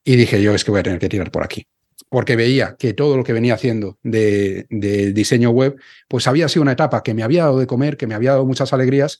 Y 0.03 0.15
dije 0.15 0.41
yo, 0.41 0.55
es 0.55 0.63
que 0.63 0.71
voy 0.71 0.79
a 0.79 0.83
tener 0.83 0.97
que 0.97 1.09
tirar 1.09 1.29
por 1.29 1.43
aquí. 1.43 1.67
Porque 2.09 2.35
veía 2.35 2.77
que 2.79 2.93
todo 2.93 3.15
lo 3.15 3.23
que 3.23 3.33
venía 3.33 3.53
haciendo 3.53 3.99
de, 4.01 4.65
de 4.71 5.13
diseño 5.13 5.51
web, 5.51 5.75
pues 6.07 6.25
había 6.25 6.49
sido 6.49 6.63
una 6.63 6.71
etapa 6.71 7.03
que 7.03 7.13
me 7.13 7.21
había 7.21 7.43
dado 7.43 7.59
de 7.59 7.67
comer, 7.67 7.95
que 7.95 8.07
me 8.07 8.15
había 8.15 8.31
dado 8.31 8.45
muchas 8.47 8.73
alegrías, 8.73 9.19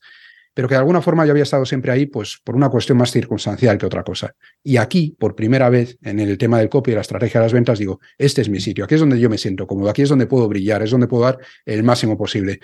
pero 0.57 0.67
que 0.67 0.73
de 0.73 0.79
alguna 0.79 1.03
forma 1.03 1.23
yo 1.23 1.33
había 1.33 1.43
estado 1.43 1.67
siempre 1.67 1.91
ahí, 1.91 2.07
pues 2.07 2.39
por 2.43 2.55
una 2.55 2.69
cuestión 2.69 2.97
más 2.97 3.11
circunstancial 3.11 3.77
que 3.77 3.85
otra 3.85 4.03
cosa. 4.03 4.33
Y 4.63 4.77
aquí, 4.77 5.15
por 5.19 5.35
primera 5.35 5.69
vez, 5.69 5.99
en 6.01 6.19
el 6.19 6.35
tema 6.39 6.57
del 6.57 6.67
copy 6.67 6.89
y 6.89 6.95
la 6.95 7.01
estrategia 7.01 7.39
de 7.39 7.45
las 7.45 7.53
ventas, 7.53 7.77
digo, 7.77 7.99
este 8.17 8.41
es 8.41 8.49
mi 8.49 8.59
sitio, 8.59 8.83
aquí 8.83 8.95
es 8.95 8.99
donde 8.99 9.19
yo 9.19 9.29
me 9.29 9.37
siento 9.37 9.67
cómodo, 9.67 9.87
aquí 9.87 10.01
es 10.01 10.09
donde 10.09 10.25
puedo 10.25 10.47
brillar, 10.47 10.81
es 10.81 10.89
donde 10.89 11.07
puedo 11.07 11.25
dar 11.25 11.37
el 11.63 11.83
máximo 11.83 12.17
posible. 12.17 12.59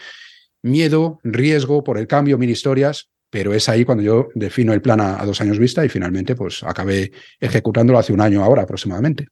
Miedo, 0.63 1.19
riesgo 1.23 1.83
por 1.83 1.99
el 1.99 2.07
cambio, 2.07 2.39
mil 2.39 2.49
historias, 2.49 3.11
pero 3.29 3.53
es 3.53 3.69
ahí 3.69 3.85
cuando 3.85 4.03
yo 4.03 4.29
defino 4.33 4.73
el 4.73 4.81
plan 4.81 4.99
a, 4.99 5.23
dos 5.23 5.39
años 5.41 5.59
vista 5.59 5.85
y 5.85 5.89
finalmente 5.89 6.35
pues 6.35 6.63
acabé 6.63 7.11
ejecutándolo 7.39 7.99
hace 7.99 8.11
un 8.11 8.21
año 8.21 8.43
ahora 8.43 8.63
aproximadamente 8.63 9.27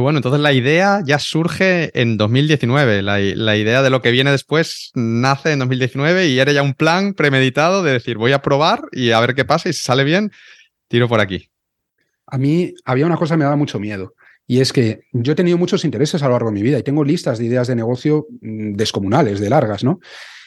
bueno, 0.00 0.18
entonces 0.18 0.40
la 0.40 0.52
idea 0.52 1.02
ya 1.04 1.18
surge 1.18 1.90
en 2.00 2.16
2019. 2.16 3.02
La, 3.02 3.56
idea 3.56 3.82
de 3.82 3.90
lo 3.90 4.02
que 4.02 4.10
viene 4.10 4.30
después 4.30 4.90
nace 4.94 5.52
en 5.52 5.60
2019 5.60 6.28
y 6.28 6.38
era 6.38 6.52
ya 6.52 6.62
un 6.62 6.74
plan 6.74 7.14
premeditado 7.14 7.82
de 7.82 7.92
decir, 7.92 8.16
voy 8.18 8.32
a 8.32 8.42
probar 8.42 8.82
y 8.92 9.10
a 9.12 9.20
ver 9.20 9.34
qué 9.34 9.44
pasa 9.44 9.68
y 9.68 9.72
si 9.72 9.82
sale 9.82 10.04
bien, 10.04 10.32
tiro 10.88 11.08
por 11.08 11.20
aquí. 11.20 11.48
A 12.26 12.38
mí 12.38 12.74
había 12.84 13.06
una 13.06 13.16
cosa 13.16 13.34
que 13.34 13.38
me 13.38 13.44
daba 13.44 13.56
mucho 13.56 13.78
miedo. 13.78 14.14
Y 14.46 14.60
es 14.60 14.72
que 14.72 15.02
yo 15.12 15.32
he 15.32 15.36
tenido 15.36 15.58
muchos 15.58 15.84
intereses 15.84 16.22
a 16.22 16.26
lo 16.26 16.32
largo 16.32 16.48
de 16.48 16.54
mi 16.54 16.62
vida 16.62 16.78
y 16.78 16.82
tengo 16.82 17.04
listas 17.04 17.38
de 17.38 17.46
ideas 17.46 17.68
de 17.68 17.76
negocio 17.76 18.26
mm, 18.40 18.74
descomunales, 18.74 19.40
de 19.40 19.48
largas, 19.48 19.84
¿no? 19.84 20.00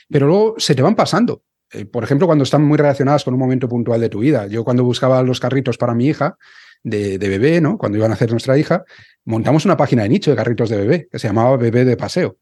Pero 0.10 0.28
luego 0.28 0.56
se 0.58 0.76
te 0.76 0.82
van 0.82 0.96
pasando. 0.96 1.44
Eh, 1.72 1.86
por 1.86 2.04
ejemplo, 2.04 2.28
cuando 2.28 2.44
están 2.44 2.64
muy 2.64 2.78
relacionadas 2.78 3.24
con 3.24 3.34
un 3.34 3.40
momento 3.40 3.68
puntual 3.68 4.00
de 4.00 4.10
tu 4.10 4.20
vida. 4.20 4.48
Yo 4.48 4.64
cuando 4.64 4.84
buscaba 4.84 5.22
los 5.24 5.40
carritos 5.40 5.78
para 5.78 5.96
mi 5.96 6.08
hija, 6.08 6.38
de, 6.84 7.18
bebé, 7.18 7.62
¿no? 7.62 7.78
Cuando 7.78 7.98
iban 7.98 8.12
a 8.12 8.14
hacer 8.16 8.32
nuestra 8.32 8.58
hija, 8.58 8.84
montamos 9.26 9.66
una 9.66 9.78
página 9.78 10.04
de 10.04 10.10
nicho 10.10 10.32
de 10.32 10.38
carritos 10.38 10.70
de 10.70 10.78
bebé 10.78 11.08
que 11.12 11.20
se 11.20 11.28
llamaba 11.28 11.58
Bebé 11.58 11.86
de 11.86 11.98
Paseo. 11.98 12.38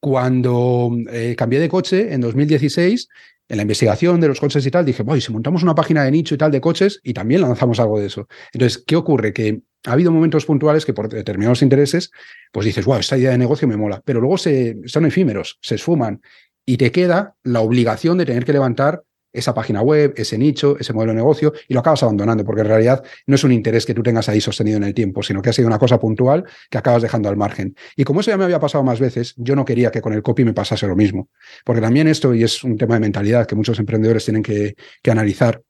Cuando 0.00 0.90
eh, 1.10 1.34
cambié 1.36 1.60
de 1.60 1.68
coche 1.68 2.12
en 2.12 2.20
2016, 2.20 3.08
en 3.48 3.56
la 3.56 3.62
investigación 3.62 4.20
de 4.20 4.28
los 4.28 4.40
coches 4.40 4.66
y 4.66 4.70
tal, 4.70 4.84
dije, 4.84 5.02
voy, 5.02 5.20
si 5.20 5.32
montamos 5.32 5.62
una 5.62 5.74
página 5.74 6.04
de 6.04 6.10
nicho 6.10 6.34
y 6.34 6.38
tal 6.38 6.50
de 6.50 6.60
coches 6.60 7.00
y 7.02 7.12
también 7.12 7.40
lanzamos 7.40 7.78
algo 7.78 8.00
de 8.00 8.06
eso. 8.06 8.28
Entonces, 8.52 8.82
¿qué 8.84 8.96
ocurre? 8.96 9.32
Que 9.32 9.60
ha 9.86 9.92
habido 9.92 10.10
momentos 10.10 10.44
puntuales 10.44 10.84
que 10.84 10.92
por 10.92 11.08
determinados 11.08 11.62
intereses, 11.62 12.10
pues 12.52 12.66
dices, 12.66 12.84
wow, 12.84 12.98
esta 12.98 13.16
idea 13.16 13.30
de 13.30 13.38
negocio 13.38 13.68
me 13.68 13.76
mola, 13.76 14.02
pero 14.04 14.20
luego 14.20 14.36
se, 14.36 14.76
son 14.86 15.06
efímeros, 15.06 15.58
se 15.62 15.76
esfuman 15.76 16.20
y 16.64 16.76
te 16.76 16.90
queda 16.90 17.36
la 17.44 17.60
obligación 17.60 18.18
de 18.18 18.26
tener 18.26 18.44
que 18.44 18.52
levantar 18.52 19.04
esa 19.36 19.54
página 19.54 19.82
web, 19.82 20.14
ese 20.16 20.38
nicho, 20.38 20.76
ese 20.78 20.92
modelo 20.92 21.12
de 21.12 21.16
negocio, 21.16 21.52
y 21.68 21.74
lo 21.74 21.80
acabas 21.80 22.02
abandonando, 22.02 22.44
porque 22.44 22.62
en 22.62 22.68
realidad 22.68 23.04
no 23.26 23.34
es 23.34 23.44
un 23.44 23.52
interés 23.52 23.86
que 23.86 23.94
tú 23.94 24.02
tengas 24.02 24.28
ahí 24.28 24.40
sostenido 24.40 24.76
en 24.76 24.84
el 24.84 24.94
tiempo, 24.94 25.22
sino 25.22 25.42
que 25.42 25.50
ha 25.50 25.52
sido 25.52 25.68
una 25.68 25.78
cosa 25.78 26.00
puntual 26.00 26.44
que 26.70 26.78
acabas 26.78 27.02
dejando 27.02 27.28
al 27.28 27.36
margen. 27.36 27.76
Y 27.96 28.04
como 28.04 28.20
eso 28.20 28.30
ya 28.30 28.36
me 28.36 28.44
había 28.44 28.58
pasado 28.58 28.82
más 28.82 28.98
veces, 28.98 29.34
yo 29.36 29.54
no 29.54 29.64
quería 29.64 29.90
que 29.90 30.00
con 30.00 30.12
el 30.12 30.22
copy 30.22 30.44
me 30.44 30.52
pasase 30.52 30.86
lo 30.86 30.96
mismo, 30.96 31.28
porque 31.64 31.80
también 31.80 32.08
esto, 32.08 32.34
y 32.34 32.42
es 32.42 32.64
un 32.64 32.76
tema 32.76 32.94
de 32.94 33.00
mentalidad 33.00 33.46
que 33.46 33.54
muchos 33.54 33.78
emprendedores 33.78 34.24
tienen 34.24 34.42
que, 34.42 34.74
analizar, 35.10 35.62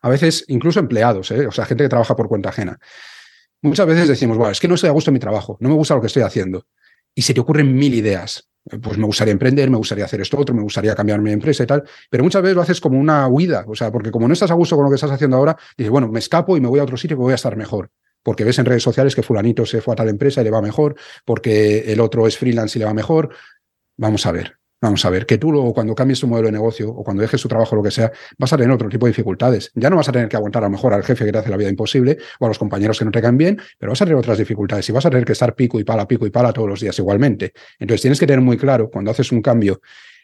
a 0.00 0.08
veces 0.08 0.44
incluso 0.48 0.80
empleados, 0.80 1.30
¿eh? 1.32 1.46
o 1.46 1.52
sea, 1.52 1.66
gente 1.66 1.84
que 1.84 1.88
trabaja 1.88 2.16
por 2.16 2.28
cuenta 2.28 2.48
ajena. 2.48 2.78
Muchas 3.60 3.86
veces 3.86 4.08
decimos, 4.08 4.38
bueno, 4.38 4.52
es 4.52 4.60
que 4.60 4.68
no 4.68 4.76
estoy 4.76 4.88
a 4.88 4.92
gusto 4.92 5.10
en 5.10 5.14
mi 5.14 5.20
trabajo, 5.20 5.58
no 5.60 5.68
me 5.68 5.74
gusta 5.74 5.94
lo 5.94 6.00
que 6.00 6.06
estoy 6.06 6.22
haciendo. 6.22 6.66
Y 7.14 7.22
se 7.22 7.34
te 7.34 7.40
ocurren 7.40 7.74
mil 7.74 7.92
ideas 7.94 8.48
pues 8.82 8.98
me 8.98 9.06
gustaría 9.06 9.32
emprender, 9.32 9.70
me 9.70 9.76
gustaría 9.76 10.04
hacer 10.04 10.20
esto 10.20 10.38
otro, 10.38 10.54
me 10.54 10.62
gustaría 10.62 10.94
cambiar 10.94 11.20
mi 11.20 11.32
empresa 11.32 11.62
y 11.62 11.66
tal, 11.66 11.84
pero 12.10 12.24
muchas 12.24 12.42
veces 12.42 12.56
lo 12.56 12.62
haces 12.62 12.80
como 12.80 12.98
una 12.98 13.26
huida, 13.28 13.64
o 13.66 13.74
sea, 13.74 13.90
porque 13.90 14.10
como 14.10 14.26
no 14.26 14.34
estás 14.34 14.50
a 14.50 14.54
gusto 14.54 14.76
con 14.76 14.84
lo 14.84 14.90
que 14.90 14.96
estás 14.96 15.10
haciendo 15.10 15.36
ahora, 15.36 15.56
dices, 15.76 15.90
bueno, 15.90 16.08
me 16.08 16.18
escapo 16.18 16.56
y 16.56 16.60
me 16.60 16.68
voy 16.68 16.80
a 16.80 16.82
otro 16.82 16.96
sitio 16.96 17.16
que 17.16 17.22
voy 17.22 17.32
a 17.32 17.36
estar 17.36 17.56
mejor. 17.56 17.90
Porque 18.22 18.44
ves 18.44 18.58
en 18.58 18.66
redes 18.66 18.82
sociales 18.82 19.14
que 19.14 19.22
fulanito 19.22 19.64
se 19.64 19.80
fue 19.80 19.94
a 19.94 19.96
tal 19.96 20.08
empresa 20.08 20.40
y 20.40 20.44
le 20.44 20.50
va 20.50 20.60
mejor, 20.60 20.96
porque 21.24 21.92
el 21.92 22.00
otro 22.00 22.26
es 22.26 22.36
freelance 22.36 22.78
y 22.78 22.80
le 22.80 22.84
va 22.84 22.92
mejor. 22.92 23.30
Vamos 23.96 24.26
a 24.26 24.32
ver. 24.32 24.58
Vamos 24.80 25.04
a 25.04 25.10
ver, 25.10 25.26
que 25.26 25.38
tú 25.38 25.50
luego 25.50 25.74
cuando 25.74 25.92
cambies 25.92 26.20
tu 26.20 26.28
modelo 26.28 26.46
de 26.46 26.52
negocio 26.52 26.88
o 26.88 27.02
cuando 27.02 27.20
dejes 27.20 27.42
tu 27.42 27.48
trabajo 27.48 27.74
o 27.74 27.76
lo 27.78 27.82
que 27.82 27.90
sea, 27.90 28.12
vas 28.38 28.52
a 28.52 28.56
tener 28.56 28.70
otro 28.70 28.88
tipo 28.88 29.06
de 29.06 29.10
dificultades. 29.10 29.72
Ya 29.74 29.90
no 29.90 29.96
vas 29.96 30.08
a 30.08 30.12
tener 30.12 30.28
que 30.28 30.36
aguantar 30.36 30.62
a 30.62 30.66
lo 30.66 30.70
mejor 30.70 30.94
al 30.94 31.02
jefe 31.02 31.24
que 31.24 31.32
te 31.32 31.38
hace 31.38 31.50
la 31.50 31.56
vida 31.56 31.68
imposible 31.68 32.16
o 32.38 32.44
a 32.44 32.48
los 32.48 32.60
compañeros 32.60 32.96
que 32.96 33.04
no 33.04 33.10
te 33.10 33.20
caen 33.20 33.36
bien, 33.36 33.60
pero 33.76 33.90
vas 33.90 34.00
a 34.00 34.04
tener 34.04 34.16
otras 34.16 34.38
dificultades 34.38 34.88
y 34.88 34.92
vas 34.92 35.04
a 35.04 35.10
tener 35.10 35.24
que 35.24 35.32
estar 35.32 35.56
pico 35.56 35.80
y 35.80 35.84
pala, 35.84 36.06
pico 36.06 36.26
y 36.26 36.30
pala 36.30 36.52
todos 36.52 36.68
los 36.68 36.80
días 36.80 36.96
igualmente. 36.96 37.52
Entonces 37.80 38.02
tienes 38.02 38.20
que 38.20 38.26
tener 38.28 38.40
muy 38.40 38.56
claro 38.56 38.88
cuando 38.88 39.10
haces 39.10 39.32
un 39.32 39.42
cambio 39.42 39.80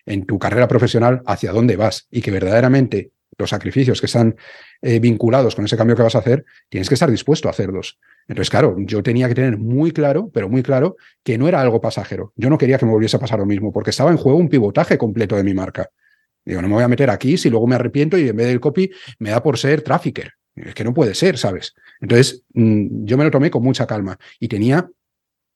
en 0.07 0.25
tu 0.25 0.39
carrera 0.39 0.69
profesional 0.69 1.23
hacia 1.27 1.51
dónde 1.51 1.75
vas 1.77 2.07
y 2.11 2.21
que 2.23 2.31
verdaderamente 2.31 3.11
los 3.39 3.51
sacrificios 3.51 4.01
que 4.01 4.07
están 4.07 4.37
eh, 4.83 5.01
vinculados 5.01 5.55
con 5.55 5.65
ese 5.65 5.77
cambio 5.77 5.97
que 5.97 6.03
vas 6.03 6.15
a 6.15 6.19
hacer, 6.19 6.45
tienes 6.69 6.89
que 6.89 6.95
estar 6.95 7.11
dispuesto 7.11 7.49
a 7.49 7.51
hacerlos. 7.51 7.99
Entonces, 8.29 8.51
claro, 8.51 8.77
yo 8.79 9.03
tenía 9.03 9.29
que 9.29 9.35
tener 9.35 9.59
muy 9.59 9.91
claro, 9.93 10.31
pero 10.33 10.49
muy 10.49 10.63
claro, 10.63 10.97
que 11.23 11.37
no 11.37 11.49
era 11.49 11.61
algo 11.61 11.81
pasajero. 11.81 12.33
Yo 12.37 12.49
no 12.49 12.59
quería 12.59 12.79
que 12.79 12.87
me 12.87 12.93
volviese 12.93 13.17
a 13.17 13.21
pasar 13.21 13.39
lo 13.39 13.47
mismo, 13.47 13.73
porque 13.73 13.91
estaba 13.91 14.11
en 14.11 14.17
juego 14.17 14.39
un 14.39 14.49
pivotaje 14.49 14.97
completo 14.97 15.37
de 15.37 15.45
mi 15.45 15.55
marca. 15.55 15.89
Digo, 16.45 16.61
no 16.61 16.69
me 16.69 16.75
voy 16.75 16.85
a 16.85 16.89
meter 16.89 17.11
aquí 17.11 17.37
si 17.37 17.51
luego 17.51 17.67
me 17.67 17.75
arrepiento 17.75 18.19
y 18.19 18.29
en 18.29 18.37
vez 18.37 18.47
del 18.49 18.61
copy 18.61 18.91
me 19.19 19.31
da 19.31 19.43
por 19.43 19.59
ser 19.59 19.83
trafficker. 19.83 20.33
Es 20.55 20.75
que 20.75 20.85
no 20.85 20.95
puede 20.95 21.15
ser, 21.15 21.37
¿sabes? 21.39 21.75
Entonces, 22.01 22.45
mm, 22.53 23.05
yo 23.05 23.17
me 23.17 23.25
lo 23.25 23.31
tomé 23.31 23.51
con 23.51 23.63
mucha 23.63 23.87
calma 23.87 24.19
y 24.39 24.49
tenía 24.49 24.89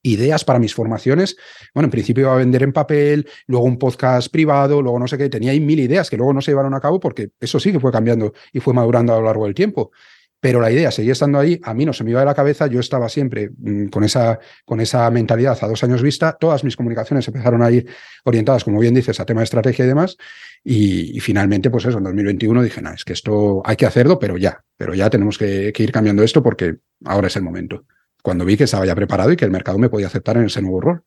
ideas 0.03 0.45
para 0.45 0.59
mis 0.59 0.75
formaciones. 0.75 1.37
Bueno, 1.75 1.87
en 1.87 1.91
principio 1.91 2.23
iba 2.23 2.35
a 2.35 2.37
vender 2.37 2.62
en 2.62 2.73
papel, 2.73 3.29
luego 3.47 3.66
un 3.66 3.79
podcast 3.79 4.31
privado, 4.31 4.83
luego 4.83 4.99
no 4.99 5.09
sé 5.09 5.19
qué, 5.19 5.29
tenía 5.29 5.53
ahí 5.53 5.61
mil 5.61 5.81
ideas 5.81 6.11
que 6.11 6.16
luego 6.16 6.33
no 6.33 6.41
se 6.41 6.51
llevaron 6.51 6.75
a 6.75 6.81
cabo 6.81 7.01
porque 7.01 7.31
eso 7.41 7.59
sí 7.61 7.73
que 7.73 7.81
fue 7.81 7.93
cambiando 7.93 8.33
y 8.53 8.61
fue 8.61 8.75
madurando 8.75 9.15
a 9.15 9.19
lo 9.19 9.27
largo 9.27 9.45
del 9.45 9.55
tiempo. 9.55 9.91
Pero 10.41 10.61
la 10.61 10.70
idea 10.70 10.93
seguía 10.93 11.12
estando 11.12 11.41
ahí, 11.41 11.61
a 11.65 11.75
mí 11.75 11.85
no 11.85 11.93
se 11.93 12.05
me 12.05 12.11
iba 12.12 12.20
de 12.20 12.27
la 12.27 12.35
cabeza, 12.35 12.69
yo 12.69 12.79
estaba 12.79 13.09
siempre 13.09 13.51
mm, 13.59 13.89
con, 13.89 14.05
esa, 14.05 14.39
con 14.65 14.81
esa 14.81 15.11
mentalidad 15.11 15.59
a 15.61 15.66
dos 15.66 15.83
años 15.83 16.01
vista, 16.01 16.37
todas 16.39 16.62
mis 16.62 16.77
comunicaciones 16.77 17.27
empezaron 17.27 17.61
a 17.61 17.70
ir 17.73 17.89
orientadas, 18.25 18.62
como 18.62 18.79
bien 18.79 18.95
dices, 18.95 19.19
a 19.19 19.27
tema 19.27 19.41
de 19.41 19.45
estrategia 19.45 19.85
y 19.85 19.89
demás, 19.89 20.16
y, 20.62 21.19
finalmente, 21.19 21.70
pues 21.70 21.87
eso, 21.87 21.99
en 21.99 22.05
2021 22.05 22.62
dije, 22.62 22.81
no, 22.83 22.93
es 22.93 23.05
que 23.05 23.15
esto 23.15 23.62
hay 23.65 23.75
que 23.75 23.87
hacerlo, 23.87 24.20
pero 24.20 24.37
ya, 24.37 24.62
pero 24.77 24.95
ya 24.95 25.11
tenemos 25.11 25.39
que 25.39 25.73
ir 25.77 25.91
cambiando 25.91 26.23
esto 26.23 26.41
porque 26.41 26.77
ahora 27.05 27.27
es 27.27 27.37
el 27.37 27.43
momento 27.43 27.85
cuando 28.23 28.45
vi 28.45 28.57
que 28.57 28.65
estaba 28.65 28.86
ya 28.86 28.95
preparado 28.95 29.32
y 29.32 29.36
que 29.36 29.45
el 29.45 29.51
mercado 29.51 29.78
me 29.78 29.89
podía 29.89 30.07
aceptar 30.07 30.36
en 30.36 30.47
ese 30.47 30.62
nuevo 30.62 30.81
rol 30.81 31.03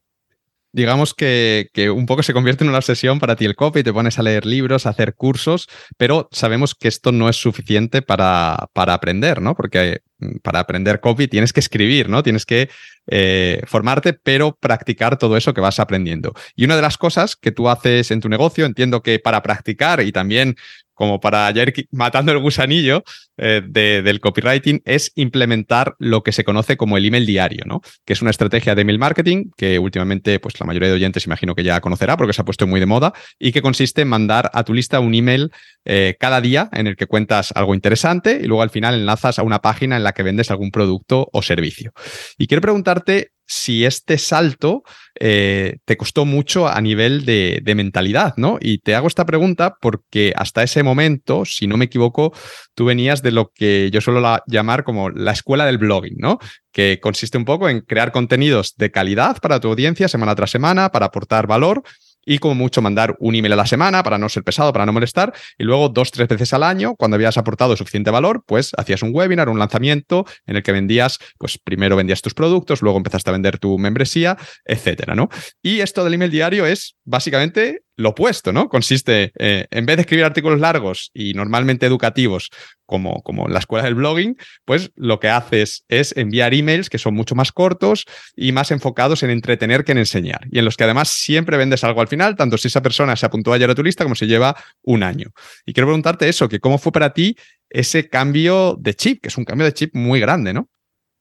digamos 0.74 1.14
que, 1.14 1.70
un 1.94 2.06
poco 2.06 2.24
se 2.24 2.34
convierte 2.34 2.64
en 2.64 2.70
una 2.70 2.80
obsesión 2.80 3.20
para 3.20 3.36
ti 3.36 3.46
el 3.46 3.56
copy, 3.56 3.84
te 3.84 3.94
pones 3.94 4.20
a 4.20 4.24
leer 4.24 4.46
libros, 4.46 4.86
a 4.86 4.90
hacer 4.90 5.16
cursos, 5.16 5.68
pero 5.98 6.30
sabemos 6.32 6.76
que 6.76 6.88
esto 6.88 7.12
no 7.12 7.30
es 7.30 7.36
suficiente 7.36 8.02
para, 8.02 8.70
para 8.74 8.94
aprender, 8.94 9.42
¿no? 9.42 9.56
Porque 9.56 10.02
mm, 10.20 10.38
para 10.42 10.60
aprender 10.60 11.02
copy 11.02 11.28
tienes 11.28 11.52
que 11.54 11.60
escribir, 11.60 12.10
¿no? 12.10 12.24
Tienes 12.24 12.46
que 12.46 12.70
eh, 13.08 13.62
formarte, 13.66 14.14
pero 14.14 14.58
practicar 14.60 15.18
todo 15.18 15.36
eso 15.36 15.54
que 15.54 15.62
vas 15.62 15.80
aprendiendo. 15.80 16.34
Y 16.56 16.66
una 16.66 16.76
de 16.76 16.82
las 16.82 16.98
cosas 16.98 17.36
que 17.36 17.52
tú 17.52 17.70
haces 17.70 18.12
en 18.12 18.22
tu 18.22 18.30
negocio, 18.30 18.66
entiendo 18.66 19.02
que 19.02 19.20
para 19.20 19.42
practicar 19.42 20.02
y 20.02 20.12
también 20.12 20.56
como 21.02 21.20
para 21.20 21.50
ir 21.50 21.88
matando 21.90 22.32
el 22.32 22.38
gusanillo 22.38 23.04
eh, 23.36 23.64
del 23.68 24.20
copywriting, 24.20 24.84
es 24.86 25.12
implementar 25.16 25.96
lo 25.98 26.22
que 26.22 26.32
se 26.32 26.44
conoce 26.44 26.78
como 26.78 26.96
el 26.96 27.04
email 27.08 27.26
diario, 27.26 27.64
¿no? 27.66 27.82
Que 28.06 28.14
es 28.14 28.22
una 28.22 28.30
estrategia 28.30 28.76
de 28.76 28.84
email 28.84 29.00
marketing 29.00 29.50
que 29.58 29.80
últimamente, 29.80 30.40
pues 30.40 30.60
la 30.60 30.68
mayoría 30.68 30.90
de 30.90 30.94
oyentes 30.94 31.26
imagino 31.26 31.56
que 31.56 31.64
ya 31.64 31.82
conocerá 31.82 32.18
porque 32.18 32.34
se 32.34 32.44
ha 32.44 32.46
puesto 32.46 32.68
muy 32.68 32.80
de 32.80 32.86
moda 32.86 33.14
y 33.40 33.52
que 33.52 33.64
consiste 33.64 34.04
en 34.04 34.10
mandar 34.10 34.52
a 34.54 34.64
tu 34.64 34.76
lista 34.76 35.00
un 35.00 35.16
email 35.16 35.52
eh, 35.86 36.18
cada 36.20 36.40
día 36.40 36.70
en 36.72 36.86
el 36.86 36.96
que 36.96 37.08
cuentas 37.08 37.52
algo 37.56 37.74
interesante 37.74 38.40
y 38.40 38.46
luego 38.46 38.62
al 38.62 38.70
final 38.70 38.94
enlazas 38.94 39.40
a 39.40 39.42
una 39.42 39.58
página 39.58 39.98
en 39.98 40.04
la 40.04 40.12
que 40.12 40.22
vendes 40.22 40.52
algún 40.52 40.70
producto 40.70 41.28
o 41.34 41.42
servicio. 41.42 41.94
Y 42.38 42.46
quiero 42.46 42.62
preguntarte 42.62 43.32
si 43.52 43.84
este 43.84 44.18
salto 44.18 44.84
eh, 45.20 45.80
te 45.84 45.98
costó 45.98 46.24
mucho 46.24 46.70
a 46.70 46.80
nivel 46.80 47.26
de, 47.26 47.62
mentalidad, 47.76 48.34
¿no? 48.38 48.58
Y 48.62 48.78
te 48.78 48.96
hago 48.96 49.10
esta 49.10 49.26
pregunta 49.26 49.76
porque 49.82 50.32
hasta 50.38 50.64
ese 50.64 50.84
momento, 50.84 51.44
si 51.44 51.68
no 51.68 51.76
me 51.76 51.86
equivoco, 51.86 52.34
tú 52.76 52.86
venías 52.86 53.22
de 53.22 53.32
lo 53.32 53.52
que 53.54 53.90
yo 53.92 54.00
suelo 54.00 54.40
llamar 54.48 54.86
como 54.86 55.10
la 55.10 55.34
escuela 55.34 55.66
del 55.66 55.80
blogging, 55.80 56.16
¿no? 56.18 56.40
Que 56.72 57.02
consiste 57.02 57.38
un 57.38 57.44
poco 57.44 57.68
en 57.68 57.82
crear 57.82 58.14
contenidos 58.14 58.76
de 58.78 58.90
calidad 58.90 59.38
para 59.42 59.60
tu 59.60 59.68
audiencia 59.68 60.08
semana 60.08 60.34
tras 60.34 60.52
semana, 60.52 60.90
para 60.90 61.08
aportar 61.08 61.46
valor 61.46 61.84
y 62.26 62.38
como 62.40 62.56
mucho 62.56 62.82
mandar 62.82 63.16
un 63.20 63.36
email 63.36 63.54
a 63.54 63.56
la 63.56 63.66
semana 63.66 64.04
para 64.04 64.18
no 64.18 64.30
ser 64.30 64.44
pesado, 64.44 64.74
para 64.74 64.86
no 64.86 64.94
molestar, 64.94 65.34
y 65.58 65.64
luego 65.64 65.90
dos, 65.90 66.12
tres 66.12 66.28
veces 66.28 66.54
al 66.54 66.64
año, 66.64 66.96
cuando 66.96 67.16
habías 67.16 67.38
aportado 67.38 67.76
suficiente 67.76 68.12
valor, 68.12 68.44
pues 68.46 68.72
hacías 68.78 69.04
un 69.04 69.12
webinar, 69.14 69.50
un 69.50 69.60
lanzamiento 69.60 70.26
en 70.46 70.56
el 70.56 70.64
que 70.64 70.72
vendías, 70.72 71.20
pues 71.38 71.58
primero 71.58 71.96
vendías 71.96 72.22
tus 72.22 72.34
productos, 72.34 72.82
luego 72.82 72.98
empezaste 72.98 73.30
a 73.30 73.34
vender 73.34 73.60
tu 73.60 73.78
membresía, 73.78 74.38
etcétera, 74.66 75.16
¿no? 75.16 75.30
Y 75.62 75.80
esto 75.82 76.04
del 76.04 76.14
email 76.14 76.32
diario 76.32 76.66
es 76.66 76.96
básicamente 77.04 77.84
lo 78.02 78.10
opuesto, 78.10 78.52
¿no? 78.52 78.68
Consiste, 78.68 79.32
eh, 79.38 79.68
en 79.72 79.86
vez 79.86 79.98
de 79.98 80.02
escribir 80.02 80.26
artículos 80.26 80.60
largos 80.60 81.12
y 81.14 81.34
normalmente 81.34 81.86
educativos, 81.86 82.50
como, 82.86 83.22
como 83.24 83.48
la 83.48 83.60
escuela 83.60 83.86
del 83.86 83.96
blogging, 83.96 84.38
pues 84.66 84.92
lo 84.96 85.20
que 85.20 85.30
haces 85.30 85.86
es 85.88 86.16
enviar 86.18 86.54
emails 86.54 86.90
que 86.90 86.98
son 86.98 87.14
mucho 87.14 87.36
más 87.36 87.52
cortos 87.52 88.06
y 88.36 88.52
más 88.52 88.72
enfocados 88.72 89.24
en 89.24 89.30
entretener 89.30 89.86
que 89.86 89.94
en 89.94 90.00
enseñar. 90.00 90.42
Y 90.52 90.60
en 90.60 90.66
los 90.66 90.76
que 90.76 90.84
además 90.84 91.10
siempre 91.10 91.58
vendes 91.58 91.84
algo 91.84 92.02
al 92.02 92.10
final, 92.10 92.36
tanto 92.36 92.58
si 92.58 92.68
esa 92.68 92.82
persona 92.82 93.16
se 93.16 93.26
apuntó 93.26 93.54
ayer 93.54 93.70
a 93.70 93.76
tu 93.76 93.84
lista 93.84 94.04
como 94.04 94.16
si 94.16 94.26
lleva 94.26 94.56
un 94.84 95.04
año. 95.04 95.30
Y 95.66 95.74
quiero 95.74 95.88
preguntarte 95.88 96.28
eso, 96.28 96.50
que 96.50 96.60
cómo 96.60 96.78
fue 96.78 96.92
para 96.92 97.14
ti 97.14 97.38
ese 97.70 98.10
cambio 98.10 98.76
de 98.80 98.94
chip, 98.94 99.22
que 99.22 99.30
es 99.30 99.38
un 99.38 99.46
cambio 99.46 99.66
de 99.66 99.74
chip 99.74 99.96
muy 99.96 100.20
grande, 100.20 100.54
¿no? 100.54 100.70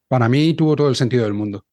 Para 0.09 0.29
mí 0.29 0.55
tuvo 0.55 0.75
todo 0.75 0.89
el 0.89 0.97
sentido 0.97 1.23
del 1.23 1.35
mundo. 1.35 1.65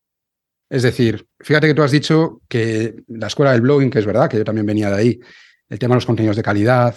Es 0.70 0.84
decir, 0.84 1.26
fíjate 1.40 1.68
que 1.68 1.74
tú 1.74 1.84
has 1.84 1.92
dicho 1.92 2.42
que 2.48 2.96
la 3.08 3.28
escuela 3.28 3.54
del 3.54 3.62
blogging, 3.62 3.90
que 3.90 4.00
es 4.00 4.06
verdad, 4.06 4.30
que 4.30 4.38
yo 4.38 4.44
también 4.44 4.66
venía 4.66 4.90
de 4.90 4.96
ahí, 4.98 5.20
el 5.70 5.80
tema 5.80 5.94
de 5.94 5.98
los 5.98 6.06
contenidos 6.06 6.36
de 6.36 6.44
calidad, 6.44 6.96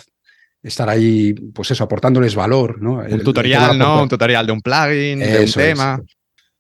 estar 0.63 0.89
ahí, 0.89 1.33
pues 1.33 1.71
eso, 1.71 1.85
aportándoles 1.85 2.35
valor, 2.35 2.81
¿no? 2.83 2.99
Un 2.99 3.23
tutorial, 3.23 3.79
¿no? 3.79 4.03
Un 4.03 4.09
tutorial 4.09 4.47
de 4.47 4.53
un 4.53 4.61
plugin, 4.61 5.21
de 5.21 5.45
un 5.45 5.53
tema. 5.53 6.03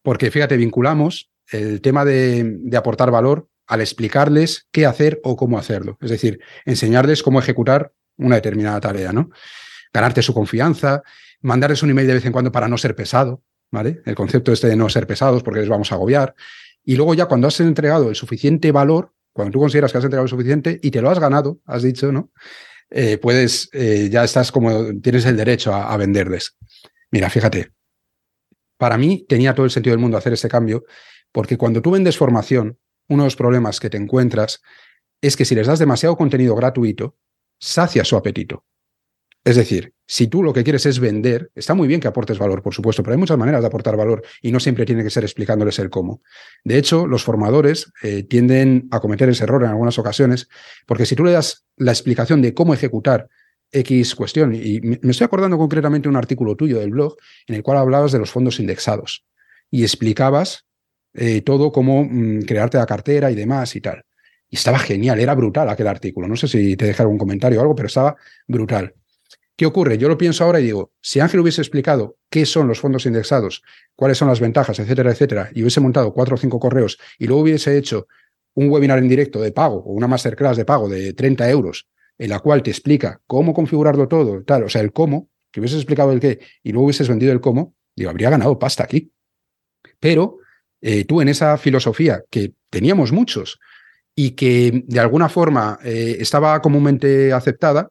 Porque 0.02 0.30
fíjate, 0.30 0.56
vinculamos 0.56 1.30
el 1.50 1.80
tema 1.80 2.04
de, 2.04 2.60
aportar 2.76 3.10
valor 3.10 3.48
al 3.66 3.80
explicarles 3.80 4.66
qué 4.72 4.86
hacer 4.86 5.20
o 5.22 5.36
cómo 5.36 5.58
hacerlo. 5.58 5.98
Es 6.00 6.10
decir, 6.10 6.40
enseñarles 6.64 7.22
cómo 7.22 7.38
ejecutar 7.38 7.92
una 8.16 8.36
determinada 8.36 8.80
tarea, 8.80 9.12
¿no? 9.12 9.30
Ganarte 9.92 10.22
su 10.22 10.34
confianza, 10.34 11.02
mandarles 11.42 11.82
un 11.82 11.90
email 11.90 12.06
de 12.06 12.14
vez 12.14 12.24
en 12.24 12.32
cuando 12.32 12.52
para 12.52 12.68
no 12.68 12.78
ser 12.78 12.94
pesado, 12.94 13.42
¿vale? 13.70 14.00
El 14.06 14.14
concepto 14.14 14.52
este 14.52 14.68
de 14.68 14.76
no 14.76 14.88
ser 14.88 15.06
pesados 15.06 15.42
porque 15.42 15.60
les 15.60 15.68
vamos 15.68 15.92
a 15.92 15.96
agobiar. 15.96 16.34
Y 16.84 16.96
luego 16.96 17.14
ya 17.14 17.26
cuando 17.26 17.48
has 17.48 17.60
entregado 17.60 18.08
el 18.08 18.16
suficiente 18.16 18.72
valor, 18.72 19.12
cuando 19.32 19.52
tú 19.52 19.60
consideras 19.60 19.92
que 19.92 19.98
has 19.98 20.04
entregado 20.04 20.24
el 20.24 20.30
suficiente 20.30 20.80
y 20.82 20.90
te 20.90 21.00
lo 21.00 21.10
has 21.10 21.18
ganado, 21.18 21.60
has 21.66 21.82
dicho, 21.82 22.10
¿no? 22.10 22.30
Eh, 22.90 23.18
puedes, 23.18 23.68
eh, 23.72 24.08
ya 24.10 24.24
estás 24.24 24.50
como, 24.50 25.00
tienes 25.00 25.24
el 25.24 25.36
derecho 25.36 25.72
a, 25.72 25.96
venderles. 25.96 26.56
Mira, 27.12 27.30
fíjate, 27.30 27.70
para 28.76 28.98
mí 28.98 29.24
tenía 29.28 29.54
todo 29.54 29.64
el 29.64 29.70
sentido 29.70 29.92
del 29.92 30.00
mundo 30.00 30.16
hacer 30.16 30.32
este 30.32 30.48
cambio, 30.48 30.84
porque 31.30 31.56
cuando 31.56 31.80
tú 31.80 31.92
vendes 31.92 32.16
formación, 32.16 32.78
uno 33.08 33.22
de 33.22 33.26
los 33.26 33.36
problemas 33.36 33.78
que 33.78 33.90
te 33.90 33.96
encuentras 33.96 34.60
es 35.20 35.36
que 35.36 35.44
si 35.44 35.54
les 35.54 35.66
das 35.66 35.78
demasiado 35.78 36.16
contenido 36.16 36.56
gratuito, 36.56 37.16
sacia 37.60 38.04
su 38.04 38.16
apetito. 38.16 38.64
Es 39.44 39.56
decir, 39.56 39.94
si 40.06 40.26
tú 40.26 40.42
lo 40.42 40.52
que 40.52 40.62
quieres 40.64 40.84
es 40.86 40.98
vender, 40.98 41.50
está 41.54 41.72
muy 41.74 41.88
bien 41.88 42.00
que 42.00 42.08
aportes 42.08 42.38
valor, 42.38 42.62
por 42.62 42.74
supuesto, 42.74 43.02
pero 43.02 43.14
hay 43.14 43.18
muchas 43.18 43.38
maneras 43.38 43.62
de 43.62 43.68
aportar 43.68 43.96
valor 43.96 44.22
y 44.42 44.52
no 44.52 44.60
siempre 44.60 44.84
tiene 44.84 45.02
que 45.02 45.10
ser 45.10 45.24
explicándoles 45.24 45.78
el 45.78 45.88
cómo. 45.88 46.22
De 46.62 46.76
hecho, 46.76 47.06
los 47.06 47.24
formadores 47.24 47.90
eh, 48.02 48.22
tienden 48.24 48.88
a 48.90 49.00
cometer 49.00 49.28
ese 49.28 49.44
error 49.44 49.62
en 49.62 49.70
algunas 49.70 49.98
ocasiones, 49.98 50.48
porque 50.86 51.06
si 51.06 51.16
tú 51.16 51.24
le 51.24 51.32
das 51.32 51.64
la 51.76 51.92
explicación 51.92 52.42
de 52.42 52.52
cómo 52.52 52.74
ejecutar 52.74 53.28
X 53.72 54.14
cuestión. 54.14 54.54
Y 54.54 54.80
me 54.80 55.10
estoy 55.10 55.24
acordando 55.24 55.58
concretamente 55.58 56.08
un 56.08 56.16
artículo 56.16 56.56
tuyo 56.56 56.80
del 56.80 56.90
blog 56.90 57.16
en 57.46 57.54
el 57.54 57.62
cual 57.62 57.78
hablabas 57.78 58.12
de 58.12 58.18
los 58.18 58.30
fondos 58.30 58.58
indexados 58.60 59.24
y 59.70 59.82
explicabas 59.82 60.66
eh, 61.14 61.42
todo 61.42 61.72
cómo 61.72 62.04
mm, 62.04 62.42
crearte 62.42 62.78
la 62.78 62.86
cartera 62.86 63.30
y 63.30 63.34
demás 63.34 63.74
y 63.76 63.80
tal. 63.80 64.04
Y 64.48 64.56
estaba 64.56 64.78
genial, 64.80 65.20
era 65.20 65.34
brutal 65.34 65.68
aquel 65.68 65.86
artículo. 65.86 66.26
No 66.26 66.36
sé 66.36 66.48
si 66.48 66.76
te 66.76 66.86
dejé 66.86 67.02
algún 67.02 67.18
comentario 67.18 67.58
o 67.58 67.62
algo, 67.62 67.74
pero 67.74 67.86
estaba 67.86 68.16
brutal. 68.48 68.94
¿Qué 69.60 69.66
ocurre? 69.66 69.98
Yo 69.98 70.08
lo 70.08 70.16
pienso 70.16 70.42
ahora 70.42 70.58
y 70.58 70.64
digo, 70.64 70.90
si 71.02 71.20
Ángel 71.20 71.40
hubiese 71.40 71.60
explicado 71.60 72.16
qué 72.30 72.46
son 72.46 72.66
los 72.66 72.80
fondos 72.80 73.04
indexados, 73.04 73.62
cuáles 73.94 74.16
son 74.16 74.28
las 74.28 74.40
ventajas, 74.40 74.78
etcétera, 74.78 75.10
etcétera, 75.10 75.50
y 75.54 75.60
hubiese 75.60 75.80
montado 75.80 76.14
cuatro 76.14 76.36
o 76.36 76.38
cinco 76.38 76.58
correos 76.58 76.98
y 77.18 77.26
luego 77.26 77.42
hubiese 77.42 77.76
hecho 77.76 78.08
un 78.54 78.70
webinar 78.70 78.98
en 79.00 79.06
directo 79.06 79.38
de 79.38 79.52
pago 79.52 79.82
o 79.84 79.92
una 79.92 80.08
masterclass 80.08 80.56
de 80.56 80.64
pago 80.64 80.88
de 80.88 81.12
30 81.12 81.50
euros 81.50 81.90
en 82.16 82.30
la 82.30 82.38
cual 82.38 82.62
te 82.62 82.70
explica 82.70 83.20
cómo 83.26 83.52
configurarlo 83.52 84.08
todo, 84.08 84.42
tal, 84.44 84.62
o 84.62 84.70
sea, 84.70 84.80
el 84.80 84.94
cómo, 84.94 85.28
que 85.50 85.60
hubieses 85.60 85.76
explicado 85.76 86.12
el 86.12 86.20
qué 86.20 86.40
y 86.62 86.72
luego 86.72 86.86
hubieses 86.86 87.10
vendido 87.10 87.30
el 87.30 87.42
cómo, 87.42 87.74
digo, 87.94 88.08
habría 88.08 88.30
ganado 88.30 88.58
pasta 88.58 88.84
aquí. 88.84 89.12
Pero 89.98 90.38
eh, 90.80 91.04
tú 91.04 91.20
en 91.20 91.28
esa 91.28 91.58
filosofía 91.58 92.24
que 92.30 92.54
teníamos 92.70 93.12
muchos 93.12 93.60
y 94.14 94.30
que 94.30 94.84
de 94.86 95.00
alguna 95.00 95.28
forma 95.28 95.78
eh, 95.84 96.16
estaba 96.18 96.62
comúnmente 96.62 97.34
aceptada, 97.34 97.90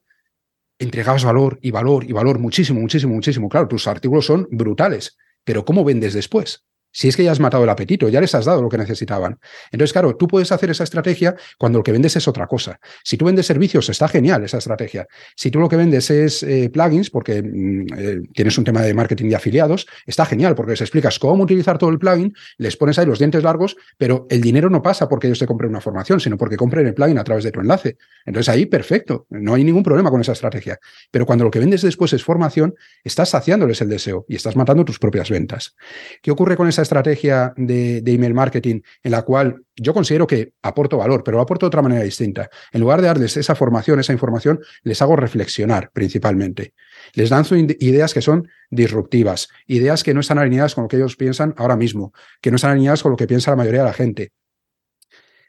entregabas 0.80 1.23
valor 1.23 1.60
y 1.61 1.72
valor 1.72 2.06
y 2.06 2.14
valor 2.14 2.39
muchísimo, 2.39 2.80
muchísimo, 2.80 3.14
muchísimo. 3.14 3.49
Claro, 3.49 3.68
tus 3.68 3.88
artículos 3.88 4.26
son 4.26 4.47
brutales, 4.49 5.18
pero 5.43 5.65
¿cómo 5.65 5.84
vendes 5.84 6.14
después? 6.14 6.64
Si 6.91 7.07
es 7.07 7.15
que 7.15 7.23
ya 7.23 7.31
has 7.31 7.39
matado 7.39 7.63
el 7.63 7.69
apetito, 7.69 8.09
ya 8.09 8.21
les 8.21 8.33
has 8.35 8.45
dado 8.45 8.61
lo 8.61 8.69
que 8.69 8.77
necesitaban. 8.77 9.39
Entonces, 9.71 9.93
claro, 9.93 10.15
tú 10.15 10.27
puedes 10.27 10.51
hacer 10.51 10.69
esa 10.69 10.83
estrategia 10.83 11.35
cuando 11.57 11.79
lo 11.79 11.83
que 11.83 11.91
vendes 11.91 12.15
es 12.15 12.27
otra 12.27 12.47
cosa. 12.47 12.79
Si 13.03 13.17
tú 13.17 13.25
vendes 13.25 13.45
servicios, 13.45 13.89
está 13.89 14.07
genial 14.07 14.43
esa 14.43 14.57
estrategia. 14.57 15.07
Si 15.35 15.51
tú 15.51 15.59
lo 15.59 15.69
que 15.69 15.75
vendes 15.75 16.09
es 16.09 16.43
eh, 16.43 16.69
plugins, 16.71 17.09
porque 17.09 17.41
mm, 17.41 17.85
eh, 17.97 18.21
tienes 18.33 18.57
un 18.57 18.63
tema 18.63 18.81
de 18.81 18.93
marketing 18.93 19.29
de 19.29 19.35
afiliados, 19.35 19.87
está 20.05 20.25
genial 20.25 20.55
porque 20.55 20.71
les 20.71 20.81
explicas 20.81 21.19
cómo 21.19 21.43
utilizar 21.43 21.77
todo 21.77 21.89
el 21.89 21.99
plugin, 21.99 22.33
les 22.57 22.75
pones 22.75 22.97
ahí 22.99 23.05
los 23.05 23.19
dientes 23.19 23.43
largos, 23.43 23.75
pero 23.97 24.25
el 24.29 24.41
dinero 24.41 24.69
no 24.69 24.81
pasa 24.81 25.07
porque 25.07 25.27
ellos 25.27 25.39
te 25.39 25.47
compren 25.47 25.69
una 25.69 25.81
formación, 25.81 26.19
sino 26.19 26.37
porque 26.37 26.57
compren 26.57 26.87
el 26.87 26.93
plugin 26.93 27.17
a 27.17 27.23
través 27.23 27.43
de 27.43 27.51
tu 27.51 27.59
enlace. 27.59 27.97
Entonces 28.25 28.49
ahí, 28.49 28.65
perfecto, 28.65 29.27
no 29.29 29.53
hay 29.53 29.63
ningún 29.63 29.83
problema 29.83 30.09
con 30.09 30.21
esa 30.21 30.33
estrategia. 30.33 30.79
Pero 31.11 31.25
cuando 31.25 31.45
lo 31.45 31.51
que 31.51 31.59
vendes 31.59 31.81
después 31.81 32.13
es 32.13 32.23
formación, 32.23 32.75
estás 33.03 33.29
saciándoles 33.29 33.81
el 33.81 33.89
deseo 33.89 34.25
y 34.27 34.35
estás 34.35 34.55
matando 34.55 34.85
tus 34.85 34.99
propias 34.99 35.29
ventas. 35.29 35.75
¿Qué 36.21 36.31
ocurre 36.31 36.57
con 36.57 36.67
esa 36.67 36.78
estrategia 36.81 37.53
de, 37.56 38.03
email 38.06 38.34
marketing 38.34 38.81
en 39.03 39.11
la 39.11 39.22
cual 39.23 39.64
yo 39.76 39.93
considero 39.93 40.27
que 40.27 40.53
aporto 40.61 40.97
valor, 40.97 41.23
pero 41.23 41.38
lo 41.38 41.43
aporto 41.43 41.65
de 41.65 41.68
otra 41.68 41.81
manera 41.81 42.03
distinta. 42.03 42.49
En 42.72 42.81
lugar 42.81 43.01
de 43.01 43.07
darles 43.07 43.38
esa 43.38 43.56
formación, 43.56 43.99
esa 43.99 44.14
información, 44.14 44.60
les 44.84 45.01
hago 45.01 45.15
reflexionar 45.15 45.91
principalmente. 45.93 46.73
Les 47.14 47.30
lanzo 47.30 47.56
ideas 47.56 48.14
que 48.14 48.22
son 48.22 48.47
disruptivas, 48.69 49.49
ideas 49.68 50.03
que 50.03 50.14
no 50.14 50.19
están 50.19 50.39
alineadas 50.39 50.76
con 50.76 50.84
lo 50.84 50.88
que 50.88 50.97
ellos 50.97 51.15
piensan 51.15 51.53
ahora 51.57 51.76
mismo, 51.76 52.14
que 52.41 52.51
no 52.51 52.56
están 52.56 52.72
alineadas 52.72 53.03
con 53.03 53.11
lo 53.11 53.18
que 53.18 53.27
piensa 53.27 53.51
la 53.51 53.57
mayoría 53.57 53.81
de 53.81 53.88
la 53.88 53.93
gente. 53.93 54.31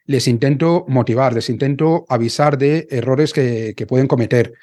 Les 0.06 0.26
intento 0.26 0.84
motivar, 0.88 1.34
les 1.34 1.50
intento 1.50 2.04
avisar 2.08 2.58
de 2.58 2.88
errores 2.90 3.32
que 3.32 3.86
pueden 3.88 4.08
cometer, 4.08 4.54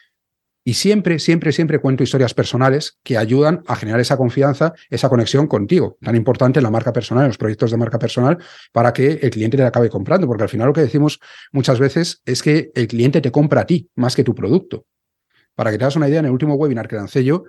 y 0.68 0.73
siempre, 0.73 1.18
siempre, 1.18 1.53
siempre 1.53 1.80
cuento 1.80 2.03
historias 2.03 2.34
personales 2.34 2.98
que 3.02 3.18
ayudan 3.18 3.64
a 3.68 3.77
generar 3.77 4.02
esa 4.02 4.18
confianza, 4.18 4.73
esa 4.89 5.07
conexión 5.07 5.48
contigo, 5.48 5.98
tan 6.02 6.14
importante 6.14 6.60
en 6.60 6.64
la 6.64 6.69
marca 6.69 6.91
personal, 6.91 7.23
en 7.23 7.30
los 7.30 7.38
proyectos 7.38 7.72
de 7.72 7.77
marca 7.77 7.98
personal, 7.98 8.38
para 8.73 8.91
que 8.91 9.14
el 9.22 9.30
cliente 9.30 9.56
te 9.56 9.64
acabe 9.64 9.89
comprando. 9.89 10.27
Porque 10.27 10.44
al 10.44 10.49
final 10.49 10.68
lo 10.68 10.73
que 10.73 10.81
decimos 10.81 11.22
muchas 11.53 11.80
veces 11.80 12.22
es 12.26 12.44
que 12.44 12.69
el 12.76 12.89
cliente 12.89 13.22
te 13.22 13.31
compra 13.31 13.61
a 13.61 13.65
ti 13.65 13.89
más 13.95 14.14
que 14.14 14.26
tu 14.26 14.35
producto. 14.35 14.85
Para 15.56 15.72
que 15.72 15.77
te 15.77 15.85
hagas 15.85 15.95
una 15.95 16.10
idea, 16.10 16.19
en 16.19 16.26
el 16.26 16.31
último 16.31 16.56
webinar 16.56 16.89
que 16.89 16.98
lancé 16.98 17.23
yo, 17.23 17.45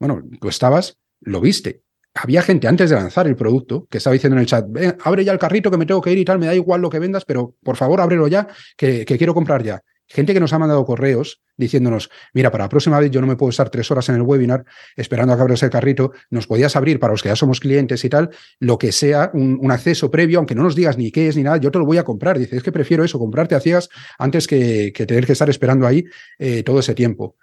bueno, 0.00 0.22
tú 0.40 0.48
estabas, 0.48 0.96
lo 1.20 1.42
viste. 1.42 1.82
Había 2.14 2.40
gente 2.40 2.66
antes 2.66 2.88
de 2.88 2.96
lanzar 2.96 3.26
el 3.26 3.36
producto 3.36 3.86
que 3.90 3.98
estaba 3.98 4.14
diciendo 4.14 4.36
en 4.36 4.40
el 4.40 4.46
chat, 4.46 4.64
abre 5.04 5.22
ya 5.22 5.32
el 5.32 5.38
carrito 5.38 5.70
que 5.70 5.76
me 5.76 5.84
tengo 5.84 6.00
que 6.00 6.12
ir 6.12 6.18
y 6.18 6.24
tal, 6.24 6.38
me 6.38 6.46
da 6.46 6.54
igual 6.54 6.80
lo 6.80 6.88
que 6.88 6.98
vendas, 6.98 7.26
pero 7.26 7.56
por 7.62 7.76
favor 7.76 8.00
ábrelo 8.00 8.26
ya, 8.26 8.48
que 8.74 9.04
quiero 9.04 9.34
comprar 9.34 9.62
ya. 9.62 9.82
Gente 10.06 10.34
que 10.34 10.40
nos 10.40 10.52
ha 10.52 10.58
mandado 10.58 10.84
correos 10.84 11.42
diciéndonos, 11.56 12.10
mira, 12.32 12.50
para 12.50 12.64
la 12.64 12.68
próxima 12.68 12.98
vez 12.98 13.10
yo 13.10 13.20
no 13.20 13.26
me 13.26 13.36
puedo 13.36 13.50
estar 13.50 13.70
tres 13.70 13.90
horas 13.90 14.08
en 14.08 14.16
el 14.16 14.22
webinar 14.22 14.64
esperando 14.96 15.32
a 15.32 15.36
que 15.36 15.42
abras 15.42 15.62
el 15.62 15.70
carrito, 15.70 16.12
nos 16.30 16.46
podías 16.46 16.76
abrir 16.76 16.98
para 16.98 17.12
los 17.12 17.22
que 17.22 17.28
ya 17.28 17.36
somos 17.36 17.60
clientes 17.60 18.04
y 18.04 18.08
tal, 18.08 18.30
lo 18.58 18.76
que 18.76 18.92
sea, 18.92 19.30
un, 19.32 19.70
acceso 19.70 20.10
previo, 20.10 20.38
aunque 20.38 20.54
no 20.54 20.62
nos 20.62 20.74
digas 20.74 20.98
ni 20.98 21.10
qué 21.10 21.28
es 21.28 21.36
ni 21.36 21.42
nada, 21.42 21.56
yo 21.56 21.70
te 21.70 21.78
lo 21.78 21.86
voy 21.86 21.98
a 21.98 22.04
comprar. 22.04 22.38
Dice, 22.38 22.56
es 22.56 22.62
que 22.62 22.72
prefiero 22.72 23.04
eso, 23.04 23.18
comprarte 23.18 23.54
a 23.54 23.60
ciegas 23.60 23.88
antes 24.18 24.46
que, 24.46 24.92
tener 24.92 25.26
que 25.26 25.32
estar 25.32 25.48
esperando 25.48 25.86
ahí 25.86 26.04
eh, 26.38 26.62
todo 26.62 26.80
ese 26.80 26.94
tiempo 26.94 27.36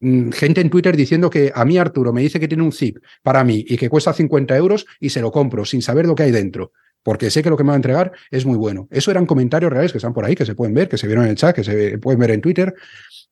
mm, 0.00 0.30
gente 0.30 0.60
en 0.60 0.70
Twitter 0.70 0.96
diciendo 0.96 1.30
que 1.30 1.52
a 1.54 1.64
mí 1.64 1.78
Arturo 1.78 2.12
me 2.12 2.22
dice 2.22 2.40
que 2.40 2.48
tiene 2.48 2.62
un 2.62 2.72
zip 2.72 2.98
para 3.22 3.44
mí 3.44 3.64
y 3.66 3.76
que 3.76 3.88
cuesta 3.88 4.12
50 4.12 4.56
euros 4.56 4.86
y 5.00 5.10
se 5.10 5.20
lo 5.20 5.30
compro 5.30 5.64
sin 5.64 5.82
saber 5.82 6.06
lo 6.06 6.14
que 6.14 6.24
hay 6.24 6.30
dentro 6.30 6.72
porque 7.04 7.30
sé 7.30 7.42
que 7.42 7.50
lo 7.50 7.56
que 7.56 7.62
me 7.62 7.68
va 7.68 7.74
a 7.74 7.76
entregar 7.76 8.12
es 8.30 8.44
muy 8.44 8.56
bueno. 8.56 8.88
Eso 8.90 9.12
eran 9.12 9.26
comentarios 9.26 9.70
reales 9.70 9.92
que 9.92 9.98
están 9.98 10.14
por 10.14 10.24
ahí, 10.24 10.34
que 10.34 10.46
se 10.46 10.56
pueden 10.56 10.74
ver, 10.74 10.88
que 10.88 10.98
se 10.98 11.06
vieron 11.06 11.24
en 11.24 11.30
el 11.30 11.36
chat, 11.36 11.54
que 11.54 11.62
se 11.62 11.98
pueden 11.98 12.18
ver 12.18 12.32
en 12.32 12.40
Twitter. 12.40 12.74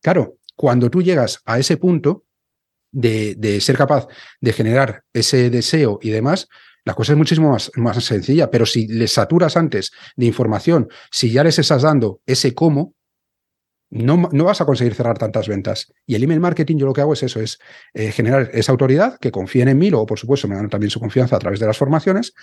Claro, 0.01 0.37
cuando 0.55 0.89
tú 0.89 1.01
llegas 1.01 1.41
a 1.45 1.59
ese 1.59 1.75
punto 1.75 2.23
de, 2.91 3.59
ser 3.59 3.75
capaz 3.75 4.07
de 4.39 4.53
generar 4.53 5.03
ese 5.11 5.49
deseo 5.49 5.99
y 6.01 6.11
demás, 6.11 6.47
la 6.85 6.93
cosa 6.93 7.13
es 7.13 7.17
muchísimo 7.17 7.49
más, 7.49 7.71
más, 7.75 8.03
sencilla, 8.03 8.51
pero 8.51 8.65
si 8.65 8.87
les 8.87 9.13
saturas 9.13 9.57
antes 9.57 9.91
de 10.15 10.27
información, 10.27 10.87
si 11.11 11.31
ya 11.31 11.43
les 11.43 11.57
estás 11.57 11.81
dando 11.81 12.21
ese 12.25 12.53
cómo, 12.53 12.93
no, 13.93 14.29
no, 14.31 14.43
vas 14.43 14.59
a 14.59 14.65
conseguir 14.65 14.95
cerrar 14.95 15.19
tantas 15.19 15.47
ventas. 15.47 15.93
Y 16.07 16.15
el 16.15 16.23
email 16.23 16.39
marketing, 16.39 16.77
yo 16.77 16.87
lo 16.87 16.93
que 16.93 17.01
hago 17.01 17.13
es 17.13 17.21
eso, 17.21 17.39
es 17.39 17.59
eh, 17.93 18.11
generar 18.11 18.49
esa 18.53 18.71
autoridad, 18.71 19.19
que 19.19 19.31
confíen 19.31 19.67
en 19.67 19.77
mí, 19.77 19.91
luego 19.91 20.07
por 20.07 20.17
supuesto 20.17 20.47
me 20.47 20.55
dan 20.55 20.69
también 20.69 20.89
su 20.89 20.99
confianza 20.99 21.35
a 21.35 21.39
través 21.39 21.59
de 21.59 21.67
las 21.67 21.77
formaciones, 21.77 22.33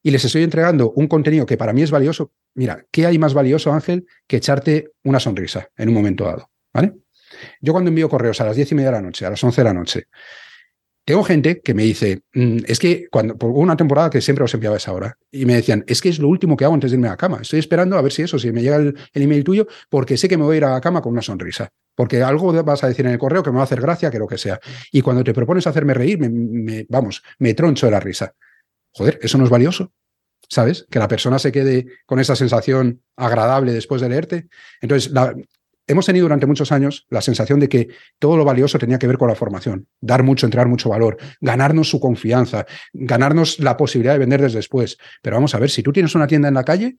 y 0.00 0.12
les 0.12 0.24
estoy 0.24 0.44
entregando 0.44 0.92
un 0.92 1.08
contenido 1.08 1.44
que 1.44 1.56
para 1.56 1.72
mí 1.72 1.82
es 1.82 1.90
valioso. 1.90 2.32
Mira, 2.54 2.86
¿qué 2.92 3.06
hay 3.06 3.18
más 3.18 3.34
valioso, 3.34 3.72
Ángel, 3.72 4.06
que 4.28 4.36
echarte 4.36 4.90
una 5.02 5.18
sonrisa 5.18 5.68
en 5.76 5.88
un 5.88 5.94
momento 5.94 6.24
dado? 6.24 6.50
¿Vale? 6.72 6.94
Yo 7.60 7.72
cuando 7.72 7.88
envío 7.88 8.08
correos 8.08 8.40
a 8.40 8.44
las 8.44 8.54
diez 8.54 8.70
y 8.70 8.74
media 8.76 8.90
de 8.90 8.96
la 8.96 9.02
noche, 9.02 9.26
a 9.26 9.30
las 9.30 9.42
once 9.42 9.60
de 9.60 9.64
la 9.64 9.74
noche, 9.74 10.04
tengo 11.04 11.24
gente 11.24 11.60
que 11.60 11.74
me 11.74 11.82
dice, 11.82 12.22
mm, 12.32 12.58
es 12.66 12.78
que 12.78 13.08
cuando, 13.10 13.36
por 13.36 13.50
una 13.50 13.76
temporada 13.76 14.10
que 14.10 14.20
siempre 14.20 14.44
os 14.44 14.54
enviaba 14.54 14.76
esa 14.76 14.92
hora, 14.92 15.18
y 15.32 15.46
me 15.46 15.54
decían, 15.54 15.84
es 15.88 16.00
que 16.00 16.08
es 16.08 16.18
lo 16.18 16.28
último 16.28 16.56
que 16.56 16.64
hago 16.64 16.74
antes 16.74 16.90
de 16.90 16.96
irme 16.96 17.08
a 17.08 17.12
la 17.12 17.16
cama. 17.16 17.38
Estoy 17.42 17.58
esperando 17.58 17.96
a 17.96 18.02
ver 18.02 18.12
si 18.12 18.22
eso, 18.22 18.38
si 18.38 18.52
me 18.52 18.62
llega 18.62 18.76
el, 18.76 18.94
email 19.14 19.42
tuyo, 19.42 19.66
porque 19.88 20.16
sé 20.16 20.28
que 20.28 20.36
me 20.36 20.44
voy 20.44 20.54
a 20.54 20.56
ir 20.58 20.64
a 20.64 20.70
la 20.70 20.80
cama 20.80 21.02
con 21.02 21.12
una 21.12 21.22
sonrisa. 21.22 21.70
Porque 21.94 22.22
algo 22.22 22.52
vas 22.62 22.84
a 22.84 22.88
decir 22.88 23.04
en 23.04 23.12
el 23.12 23.18
correo 23.18 23.42
que 23.42 23.50
me 23.50 23.56
va 23.56 23.62
a 23.62 23.64
hacer 23.64 23.80
gracia, 23.80 24.10
que 24.10 24.18
lo 24.18 24.26
que 24.26 24.38
sea. 24.38 24.60
Y 24.92 25.02
cuando 25.02 25.24
te 25.24 25.34
propones 25.34 25.66
hacerme 25.66 25.92
reír, 25.92 26.18
me, 26.18 26.86
vamos, 26.88 27.22
me 27.38 27.54
troncho 27.54 27.86
de 27.86 27.92
la 27.92 28.00
risa. 28.00 28.34
Joder, 28.92 29.18
¿eso 29.22 29.38
no 29.38 29.44
es 29.44 29.50
valioso? 29.50 29.92
¿Sabes? 30.48 30.86
Que 30.90 30.98
la 30.98 31.08
persona 31.08 31.38
se 31.38 31.50
quede 31.50 31.86
con 32.06 32.20
esa 32.20 32.36
sensación 32.36 33.02
agradable 33.16 33.72
después 33.72 34.00
de 34.00 34.08
leerte. 34.08 34.48
Entonces, 34.80 35.12
hemos 35.86 36.06
tenido 36.06 36.24
durante 36.24 36.46
muchos 36.46 36.72
años 36.72 37.06
la 37.10 37.20
sensación 37.20 37.60
de 37.60 37.68
que 37.68 37.88
todo 38.18 38.36
lo 38.36 38.44
valioso 38.44 38.78
tenía 38.78 38.98
que 38.98 39.06
ver 39.06 39.18
con 39.18 39.28
la 39.28 39.34
formación, 39.34 39.86
dar 40.00 40.22
mucho, 40.22 40.46
entregar 40.46 40.68
mucho 40.68 40.88
valor, 40.88 41.18
ganarnos 41.40 41.88
su 41.90 42.00
confianza, 42.00 42.66
ganarnos 42.92 43.58
la 43.58 43.76
posibilidad 43.76 44.14
de 44.14 44.20
vender 44.20 44.40
desde 44.40 44.58
después. 44.58 44.98
Pero 45.22 45.36
vamos 45.36 45.54
a 45.54 45.58
ver, 45.58 45.70
si 45.70 45.82
tú 45.82 45.92
tienes 45.92 46.14
una 46.14 46.26
tienda 46.26 46.48
en 46.48 46.54
la 46.54 46.64
calle 46.64 46.98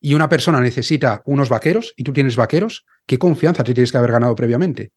y 0.00 0.14
una 0.14 0.28
persona 0.28 0.60
necesita 0.60 1.22
unos 1.26 1.48
vaqueros 1.48 1.92
y 1.96 2.04
tú 2.04 2.12
tienes 2.12 2.36
vaqueros, 2.36 2.86
¿qué 3.06 3.18
confianza 3.18 3.64
te 3.64 3.74
tienes 3.74 3.92
que 3.92 3.98
haber 3.98 4.12
ganado 4.12 4.34
previamente? 4.34 4.92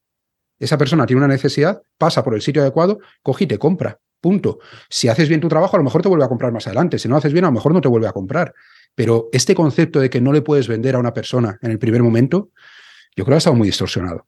Esa 0.60 0.78
persona 0.78 1.06
tiene 1.06 1.20
una 1.20 1.34
necesidad, 1.34 1.82
pasa 1.98 2.24
por 2.24 2.36
el 2.36 2.41
sitio 2.41 2.62
adecuado, 2.62 3.00
coge 3.22 3.44
y 3.44 3.48
te 3.48 3.58
compra. 3.58 4.00
Punto. 4.22 4.60
Si 4.90 5.10
haces 5.10 5.28
bien 5.28 5.41
tu 5.41 5.50
trabajo, 5.50 5.76
a 5.76 5.80
lo 5.80 5.84
mejor 5.84 6.02
te 6.02 6.08
vuelve 6.08 6.24
a 6.24 6.30
comprar 6.30 6.54
más 6.54 6.66
adelante. 6.68 6.98
Si 6.98 7.10
no 7.10 7.18
haces 7.18 7.34
bien, 7.34 7.44
a 7.44 7.50
lo 7.50 7.54
mejor 7.54 7.74
no 7.74 7.82
te 7.82 7.90
vuelve 7.90 8.08
a 8.08 8.14
comprar. 8.14 8.54
Pero 8.95 9.30
este 9.32 9.56
concepto 9.56 9.99
de 9.99 10.10
que 10.10 10.22
no 10.22 10.32
le 10.34 10.41
puedes 10.41 10.68
vender 10.68 10.95
a 10.95 10.99
una 10.99 11.14
persona 11.14 11.57
en 11.61 11.72
el 11.72 11.80
primer 11.80 12.03
momento, 12.03 12.52
yo 13.15 13.26
creo 13.26 13.34
que 13.34 13.36
ha 13.36 13.38
estado 13.38 13.56
muy 13.56 13.68
distorsionado. 13.68 14.28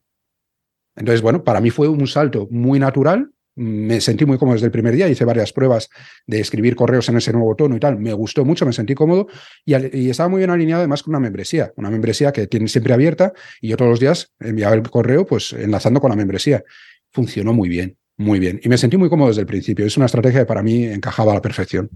Entonces, 0.96 1.22
bueno, 1.22 1.44
para 1.44 1.62
mí 1.62 1.70
fue 1.70 1.88
un 1.88 2.08
salto 2.08 2.48
muy 2.50 2.80
natural. 2.80 3.32
Me 3.58 4.02
sentí 4.02 4.26
muy 4.26 4.38
cómodo 4.38 4.56
desde 4.56 4.66
el 4.66 4.72
primer 4.72 4.94
día, 4.94 5.08
hice 5.08 5.24
varias 5.24 5.54
pruebas 5.54 5.90
de 6.28 6.42
escribir 6.42 6.76
correos 6.76 7.08
en 7.08 7.16
ese 7.18 7.32
nuevo 7.32 7.56
tono 7.56 7.78
y 7.78 7.80
tal. 7.80 7.98
Me 7.98 8.12
gustó 8.12 8.44
mucho, 8.44 8.66
me 8.66 8.74
sentí 8.74 8.96
cómodo 8.96 9.28
y, 9.64 10.10
estaba 10.10 10.28
muy 10.28 10.40
bien 10.40 10.50
alineado 10.50 10.82
además 10.82 11.04
con 11.04 11.14
una 11.14 11.22
membresía, 11.22 11.72
una 11.78 11.90
membresía 11.90 12.34
que 12.34 12.48
tiene 12.48 12.68
siempre 12.68 12.94
abierta 12.94 13.32
y 13.62 13.70
yo 13.70 13.78
todos 13.78 13.92
los 13.92 14.00
días 14.02 14.34
enviaba 14.40 14.76
el 14.76 14.84
correo 14.84 15.26
pues 15.26 15.54
enlazando 15.54 16.02
con 16.02 16.10
la 16.10 16.18
membresía. 16.18 16.64
Funcionó 17.12 17.54
muy 17.54 17.70
bien. 17.70 17.98
Muy 18.18 18.40
bien. 18.40 18.60
Y 18.64 18.70
me 18.70 18.78
sentí 18.78 18.98
muy 18.98 19.10
cómodo 19.10 19.30
desde 19.30 19.42
el 19.42 19.48
principio. 19.48 19.86
Es 19.86 19.98
una 19.98 20.06
estrategia 20.06 20.42
que 20.42 20.46
para 20.46 20.64
mí 20.64 20.86
encajaba 20.86 21.32
a 21.32 21.36
la 21.36 21.42
perfección. 21.42 21.90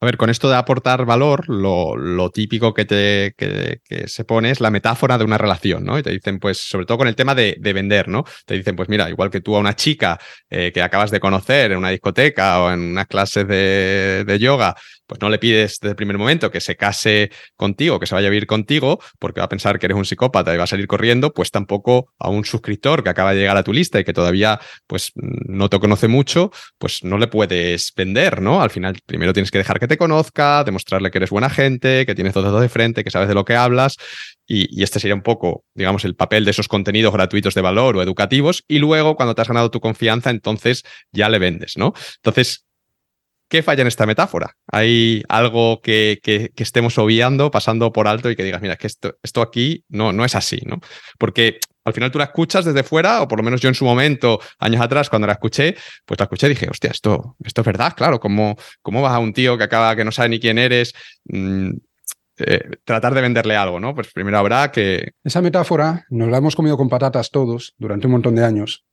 A 0.00 0.06
ver, 0.06 0.16
con 0.18 0.28
esto 0.28 0.50
de 0.50 0.56
aportar 0.56 1.06
valor, 1.06 1.48
lo, 1.48 2.30
típico 2.30 2.74
que, 2.74 2.84
te, 2.84 3.32
que, 3.36 3.80
se 4.06 4.24
pone 4.24 4.50
es 4.50 4.60
la 4.60 4.70
metáfora 4.70 5.16
de 5.16 5.24
una 5.24 5.38
relación, 5.38 5.84
¿no? 5.84 5.98
Y 5.98 6.02
te 6.02 6.10
dicen, 6.10 6.38
pues, 6.38 6.58
sobre 6.58 6.84
todo 6.84 6.98
con 6.98 7.08
el 7.08 7.16
tema 7.16 7.34
de, 7.34 7.56
vender, 7.58 8.08
¿no? 8.08 8.24
Te 8.44 8.54
dicen, 8.54 8.76
pues 8.76 8.88
mira, 8.88 9.08
igual 9.08 9.30
que 9.30 9.40
tú 9.40 9.56
a 9.56 9.60
una 9.60 9.74
chica 9.74 10.18
eh, 10.50 10.72
que 10.72 10.82
acabas 10.82 11.10
de 11.10 11.20
conocer 11.20 11.72
en 11.72 11.78
una 11.78 11.90
discoteca 11.90 12.62
o 12.62 12.72
en 12.72 12.80
unas 12.80 13.06
clases 13.06 13.48
de, 13.48 14.36
yoga, 14.38 14.74
pues 15.06 15.20
no 15.20 15.28
le 15.28 15.38
pides 15.38 15.78
desde 15.80 15.90
el 15.90 15.96
primer 15.96 16.18
momento 16.18 16.50
que 16.50 16.60
se 16.60 16.76
case 16.76 17.30
contigo, 17.56 17.98
que 17.98 18.06
se 18.06 18.14
vaya 18.14 18.28
a 18.28 18.30
vivir 18.30 18.46
contigo, 18.46 19.00
porque 19.18 19.40
va 19.40 19.46
a 19.46 19.48
pensar 19.48 19.78
que 19.78 19.86
eres 19.86 19.96
un 19.96 20.04
psicópata 20.04 20.54
y 20.54 20.56
va 20.56 20.64
a 20.64 20.68
salir 20.68 20.86
corriendo, 20.86 21.32
pues 21.32 21.50
tampoco 21.50 22.12
a 22.18 22.28
un 22.28 22.44
suscriptor 22.44 23.02
que 23.02 23.10
acaba 23.10 23.32
de 23.32 23.40
llegar 23.40 23.56
a 23.56 23.62
tu 23.62 23.72
lista 23.72 24.00
y 24.00 24.04
que 24.04 24.12
todavía 24.12 24.60
pues 24.86 25.12
no 25.14 25.68
te 25.68 25.78
conoce 25.78 26.08
mucho, 26.08 26.50
pues 26.78 27.04
no 27.04 27.18
le 27.18 27.26
puedes 27.26 27.92
vender, 27.96 28.40
¿no? 28.40 28.62
Al 28.62 28.70
final 28.70 28.98
primero 29.06 29.32
tienes 29.32 29.50
que 29.50 29.58
dejar 29.58 29.78
que 29.78 29.88
te 29.88 29.98
conozca, 29.98 30.64
demostrarle 30.64 31.10
que 31.10 31.18
eres 31.18 31.30
buena 31.30 31.50
gente, 31.50 32.06
que 32.06 32.14
tienes 32.14 32.34
todo 32.34 32.60
de 32.60 32.68
frente, 32.68 33.04
que 33.04 33.10
sabes 33.10 33.28
de 33.28 33.34
lo 33.34 33.44
que 33.44 33.56
hablas 33.56 33.96
y, 34.46 34.82
este 34.82 35.00
sería 35.00 35.14
un 35.14 35.22
poco, 35.22 35.64
digamos, 35.74 36.04
el 36.04 36.14
papel 36.14 36.44
de 36.44 36.50
esos 36.50 36.68
contenidos 36.68 37.12
gratuitos 37.12 37.54
de 37.54 37.62
valor 37.62 37.96
o 37.96 38.02
educativos. 38.02 38.64
Y 38.68 38.78
luego, 38.78 39.16
cuando 39.16 39.34
te 39.34 39.42
has 39.42 39.48
ganado 39.48 39.70
tu 39.70 39.80
confianza, 39.80 40.30
entonces 40.30 40.82
ya 41.12 41.28
le 41.28 41.38
vendes, 41.38 41.76
¿no? 41.76 41.94
Entonces, 42.16 42.64
¿qué 43.54 43.62
falla 43.62 43.82
en 43.82 43.86
esta 43.86 44.04
metáfora? 44.04 44.56
¿Hay 44.66 45.22
algo 45.28 45.80
que, 45.80 46.18
que, 46.20 46.50
estemos 46.56 46.98
obviando, 46.98 47.52
pasando 47.52 47.92
por 47.92 48.08
alto 48.08 48.28
y 48.28 48.34
que 48.34 48.42
digas, 48.42 48.60
mira, 48.60 48.74
que 48.74 48.88
esto, 48.88 49.16
esto 49.22 49.42
aquí 49.42 49.84
no, 49.88 50.12
no 50.12 50.24
es 50.24 50.34
así, 50.34 50.60
¿no? 50.66 50.80
Porque 51.20 51.60
al 51.84 51.92
final 51.92 52.10
tú 52.10 52.18
la 52.18 52.24
escuchas 52.24 52.64
desde 52.64 52.82
fuera, 52.82 53.22
o 53.22 53.28
por 53.28 53.38
lo 53.38 53.44
menos 53.44 53.60
yo 53.60 53.68
en 53.68 53.76
su 53.76 53.84
momento, 53.84 54.40
años 54.58 54.82
atrás, 54.82 55.08
cuando 55.08 55.28
la 55.28 55.34
escuché, 55.34 55.76
pues 56.04 56.18
la 56.18 56.24
escuché 56.24 56.48
y 56.48 56.50
dije, 56.50 56.66
hostia, 56.68 56.90
esto, 56.90 57.36
esto 57.44 57.60
es 57.60 57.64
verdad, 57.64 57.92
claro, 57.96 58.18
¿cómo, 58.18 58.56
cómo 58.82 59.02
vas 59.02 59.12
a 59.12 59.20
un 59.20 59.32
tío 59.32 59.56
que 59.56 59.62
acaba, 59.62 59.94
que 59.94 60.04
no 60.04 60.10
sabe 60.10 60.30
ni 60.30 60.40
quién 60.40 60.58
eres? 60.58 60.92
Mm, 61.26 61.74
eh, 62.38 62.70
tratar 62.82 63.14
de 63.14 63.20
venderle 63.20 63.54
algo, 63.54 63.78
¿no? 63.78 63.94
Pues 63.94 64.12
primero 64.12 64.36
habrá 64.36 64.72
que... 64.72 65.12
Esa 65.22 65.40
metáfora 65.40 66.06
nos 66.10 66.28
la 66.28 66.38
hemos 66.38 66.56
comido 66.56 66.76
con 66.76 66.88
patatas 66.88 67.30
todos 67.30 67.74
durante 67.78 68.08
un 68.08 68.14
montón 68.14 68.34
de 68.34 68.44
años 68.44 68.84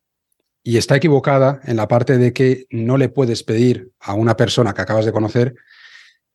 y 0.64 0.78
está 0.78 0.96
equivocada 0.96 1.60
en 1.64 1.78
la 1.78 1.88
parte 1.88 2.18
de 2.18 2.34
que 2.34 2.66
no 2.70 2.98
le 2.98 3.10
puedes 3.10 3.44
pedir 3.44 3.92
a 4.00 4.14
una 4.14 4.38
persona 4.38 4.74
que 4.74 4.82
acabas 4.82 5.06
de 5.06 5.12
conocer 5.12 5.56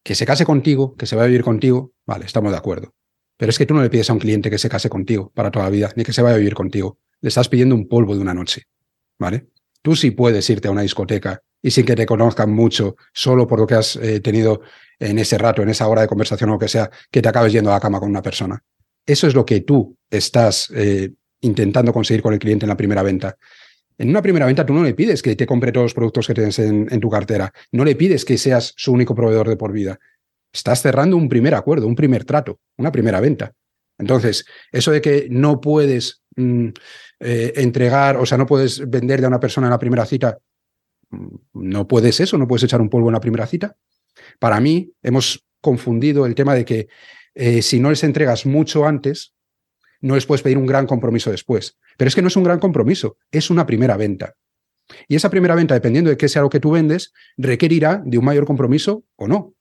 que 0.03 0.15
se 0.15 0.25
case 0.27 0.45
contigo, 0.45 0.95
que 0.95 1.07
se 1.07 1.17
vaya 1.17 1.25
a 1.25 1.29
vivir 1.29 1.43
contigo, 1.43 1.93
vale, 2.07 2.27
estamos 2.27 2.53
de 2.53 2.59
acuerdo. 2.59 2.95
Pero 3.37 3.51
es 3.51 3.59
que 3.59 3.67
tú 3.67 3.75
no 3.75 3.83
le 3.83 3.91
pides 3.91 4.09
a 4.09 4.13
un 4.13 4.21
cliente 4.21 4.51
que 4.51 4.59
se 4.59 4.69
case 4.69 4.89
contigo 4.89 5.33
para 5.35 5.51
toda 5.51 5.65
la 5.65 5.71
vida, 5.71 5.93
ni 5.97 6.05
que 6.05 6.13
se 6.13 6.23
vaya 6.23 6.37
a 6.37 6.39
vivir 6.39 6.55
contigo. 6.55 6.99
Le 7.21 7.29
estás 7.29 7.49
pidiendo 7.49 7.75
un 7.75 7.89
polvo 7.89 8.15
de 8.15 8.21
una 8.21 8.33
noche, 8.33 8.63
¿vale? 9.19 9.49
Tú 9.83 9.97
sí 9.97 10.13
puedes 10.13 10.49
irte 10.49 10.69
a 10.69 10.71
una 10.71 10.83
discoteca 10.83 11.43
y 11.61 11.71
sin 11.73 11.85
que 11.85 11.97
te 11.97 12.07
conozcan 12.07 12.53
mucho, 12.53 12.97
solo 13.13 13.47
por 13.47 13.59
lo 13.59 13.67
que 13.67 13.75
has 13.75 13.97
eh, 13.97 14.21
tenido 14.21 14.63
en 14.99 15.19
ese 15.19 15.39
rato, 15.39 15.63
en 15.63 15.69
esa 15.69 15.89
hora 15.89 16.03
de 16.03 16.09
conversación 16.09 16.51
o 16.51 16.53
lo 16.55 16.59
que 16.59 16.69
sea, 16.69 16.91
que 17.11 17.21
te 17.21 17.29
acabes 17.29 17.53
yendo 17.53 17.71
a 17.71 17.75
la 17.75 17.81
cama 17.81 17.99
con 17.99 18.09
una 18.09 18.23
persona. 18.23 18.63
Eso 19.05 19.27
es 19.27 19.35
lo 19.35 19.45
que 19.45 19.61
tú 19.63 19.97
estás 20.09 20.71
eh, 20.75 21.13
intentando 21.41 21.93
conseguir 21.93 22.23
con 22.23 22.33
el 22.33 22.39
cliente 22.39 22.65
en 22.65 22.69
la 22.69 22.77
primera 22.77 23.03
venta. 23.03 23.37
En 23.99 24.11
una 24.11 24.23
primera 24.23 24.47
venta 24.47 24.67
tú 24.67 24.75
no 24.75 24.83
le 24.83 24.95
pides 24.95 25.23
que 25.23 25.35
te 25.37 25.47
compre 25.47 25.73
todos 25.73 25.87
los 25.87 25.95
productos 25.95 26.27
que 26.27 26.35
tienes 26.35 26.59
en, 26.59 27.01
tu 27.01 27.09
cartera, 27.09 27.53
no 27.73 27.85
le 27.85 27.97
pides 27.97 28.25
que 28.25 28.37
seas 28.37 28.75
su 28.77 28.93
único 28.93 29.15
proveedor 29.15 29.49
de 29.49 29.57
por 29.57 29.73
vida. 29.73 29.99
Estás 30.53 30.83
cerrando 30.83 31.17
un 31.17 31.29
primer 31.29 31.55
acuerdo, 31.55 31.87
un 31.87 31.97
primer 31.97 32.25
trato, 32.25 32.61
una 32.77 32.93
primera 32.93 33.21
venta. 33.21 33.53
Entonces, 33.99 34.45
eso 34.71 34.91
de 34.91 35.01
que 35.01 35.29
no 35.31 35.61
puedes 35.61 36.23
mm, 36.37 36.69
eh, 37.21 37.53
entregar, 37.57 38.19
o 38.19 38.27
sea, 38.27 38.37
no 38.37 38.47
puedes 38.47 38.89
venderle 38.89 39.27
a 39.27 39.29
una 39.29 39.41
persona 39.41 39.69
en 39.69 39.73
la 39.73 39.79
primera 39.79 40.05
cita, 40.05 40.39
mm, 41.11 41.37
no 41.55 41.89
puedes 41.89 42.21
eso, 42.21 42.37
no 42.37 42.47
puedes 42.47 42.65
echar 42.65 42.83
un 42.83 42.91
polvo 42.91 43.09
en 43.09 43.15
la 43.15 43.21
primera 43.21 43.47
cita. 43.47 43.77
Para 44.39 44.61
mí, 44.61 44.93
hemos 45.03 45.47
confundido 45.61 46.27
el 46.27 46.35
tema 46.35 46.55
de 46.55 46.65
que 46.65 46.89
eh, 47.35 47.63
si 47.63 47.81
no 47.81 47.91
les 47.91 48.05
entregas 48.05 48.45
mucho 48.45 48.87
antes, 48.87 49.35
no 50.01 50.15
les 50.15 50.27
puedes 50.27 50.43
pedir 50.43 50.59
un 50.59 50.67
gran 50.67 50.87
compromiso 50.87 51.31
después. 51.31 51.79
Pero 51.97 52.09
es 52.09 52.15
que 52.15 52.23
no 52.23 52.29
es 52.29 52.37
un 52.37 52.45
gran 52.45 52.59
compromiso, 52.59 53.17
es 53.31 53.51
una 53.51 53.67
primera 53.67 53.97
venta. 53.97 54.35
Y 55.09 55.17
esa 55.17 55.31
primera 55.31 55.55
venta, 55.55 55.75
dependiendo 55.75 56.11
de 56.11 56.17
qué 56.17 56.29
sea 56.29 56.43
lo 56.43 56.51
que 56.51 56.61
tú 56.61 56.71
vendes, 56.71 57.13
requerirá 57.37 58.03
de 58.05 58.19
un 58.19 58.25
mayor 58.25 58.47
compromiso 58.47 59.05
o 59.17 59.27
no. 59.27 59.55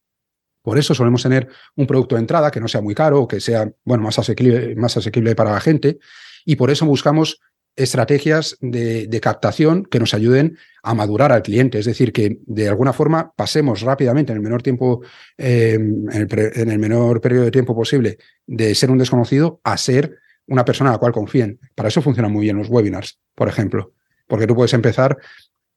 Por 0.61 0.77
eso 0.77 0.95
solemos 0.95 1.21
tener 1.23 1.47
un 1.75 1.85
producto 1.85 2.15
de 2.15 2.21
entrada 2.21 2.51
que 2.51 2.59
no 2.59 2.67
sea 2.67 2.81
muy 2.81 2.95
caro 2.95 3.21
o 3.21 3.27
que 3.27 3.39
sea 3.39 3.71
bueno, 3.83 4.03
más, 4.03 4.17
asequible, 4.17 4.75
más 4.75 4.97
asequible 4.97 5.35
para 5.35 5.51
la 5.51 5.59
gente. 5.59 5.99
Y 6.43 6.55
por 6.55 6.71
eso 6.71 6.85
buscamos 6.85 7.39
estrategias 7.75 8.57
de, 8.61 9.19
captación 9.21 9.83
que 9.83 9.99
nos 9.99 10.13
ayuden 10.13 10.57
a 10.81 10.93
madurar 10.93 11.31
al 11.31 11.41
cliente, 11.41 11.79
es 11.79 11.85
decir, 11.85 12.13
que 12.13 12.39
de 12.45 12.69
alguna 12.69 12.93
forma 12.93 13.33
pasemos 13.35 13.81
rápidamente 13.81 14.31
en 14.31 14.37
el 14.37 14.43
menor 14.43 14.61
tiempo, 14.61 15.01
eh, 15.37 15.73
en, 15.73 16.71
el 16.71 16.79
menor 16.79 17.21
periodo 17.21 17.45
de 17.45 17.51
tiempo 17.51 17.75
posible, 17.75 18.17
de 18.45 18.73
ser 18.75 18.91
un 18.91 18.97
desconocido 18.97 19.59
a 19.63 19.77
ser 19.77 20.19
una 20.47 20.65
persona 20.65 20.89
a 20.89 20.93
la 20.93 20.99
cual 20.99 21.11
confíen. 21.11 21.59
Para 21.73 21.89
eso 21.89 22.01
funcionan 22.01 22.31
muy 22.31 22.43
bien 22.43 22.57
los 22.57 22.69
webinars, 22.69 23.19
por 23.33 23.47
ejemplo, 23.47 23.93
porque 24.27 24.47
tú 24.47 24.55
puedes 24.55 24.73
empezar, 24.73 25.17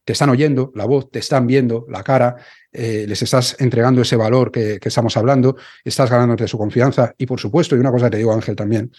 te 0.05 0.12
están 0.12 0.31
oyendo 0.31 0.73
la 0.74 0.86
voz, 0.86 1.11
te 1.11 1.19
están 1.19 1.47
viendo 1.47 1.85
la 1.89 2.03
cara, 2.03 2.36
eh, 2.73 3.05
les 3.07 3.20
estás 3.23 3.57
entregando 3.59 4.03
ese 4.03 4.16
valor 4.16 4.51
que, 4.51 4.78
que 4.81 4.89
estamos 4.89 5.16
hablando, 5.16 5.57
estás 5.85 6.11
ganándote 6.11 6.49
su 6.49 6.57
confianza 6.57 7.15
y 7.19 7.27
por 7.27 7.40
supuesto, 7.40 7.77
y 7.77 7.78
una 7.78 7.90
cosa 7.90 8.09
te 8.09 8.16
digo 8.16 8.32
Ángel 8.32 8.57
también, 8.57 8.90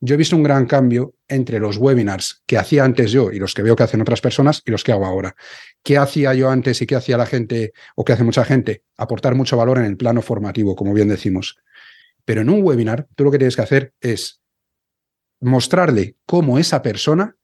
yo 0.00 0.14
he 0.14 0.16
visto 0.16 0.36
un 0.36 0.44
gran 0.44 0.66
cambio 0.66 1.14
entre 1.26 1.58
los 1.58 1.76
webinars 1.76 2.42
que 2.46 2.56
hacía 2.56 2.84
antes 2.84 3.10
yo 3.10 3.32
y 3.32 3.40
los 3.40 3.52
que 3.52 3.62
veo 3.62 3.74
que 3.74 3.82
hacen 3.82 4.00
otras 4.00 4.20
personas 4.20 4.62
y 4.64 4.70
los 4.70 4.84
que 4.84 4.92
hago 4.92 5.04
ahora. 5.04 5.34
¿Qué 5.82 5.98
hacía 5.98 6.34
yo 6.34 6.50
antes 6.50 6.80
y 6.82 6.86
qué 6.86 6.94
hacía 6.94 7.16
la 7.16 7.26
gente 7.26 7.72
o 7.96 8.04
qué 8.04 8.12
hace 8.12 8.22
mucha 8.22 8.44
gente? 8.44 8.84
Aportar 8.96 9.34
mucho 9.34 9.56
valor 9.56 9.78
en 9.78 9.84
el 9.84 9.96
plano 9.96 10.22
formativo, 10.22 10.76
como 10.76 10.94
bien 10.94 11.08
decimos. 11.08 11.58
Pero 12.24 12.42
en 12.42 12.50
un 12.50 12.62
webinar, 12.62 13.08
tú 13.16 13.24
lo 13.24 13.32
que 13.32 13.38
tienes 13.38 13.56
que 13.56 13.62
hacer 13.62 13.92
es 14.00 14.37
mostrarle 15.40 16.16
cómo 16.26 16.58
esa 16.58 16.82
persona 16.82 17.36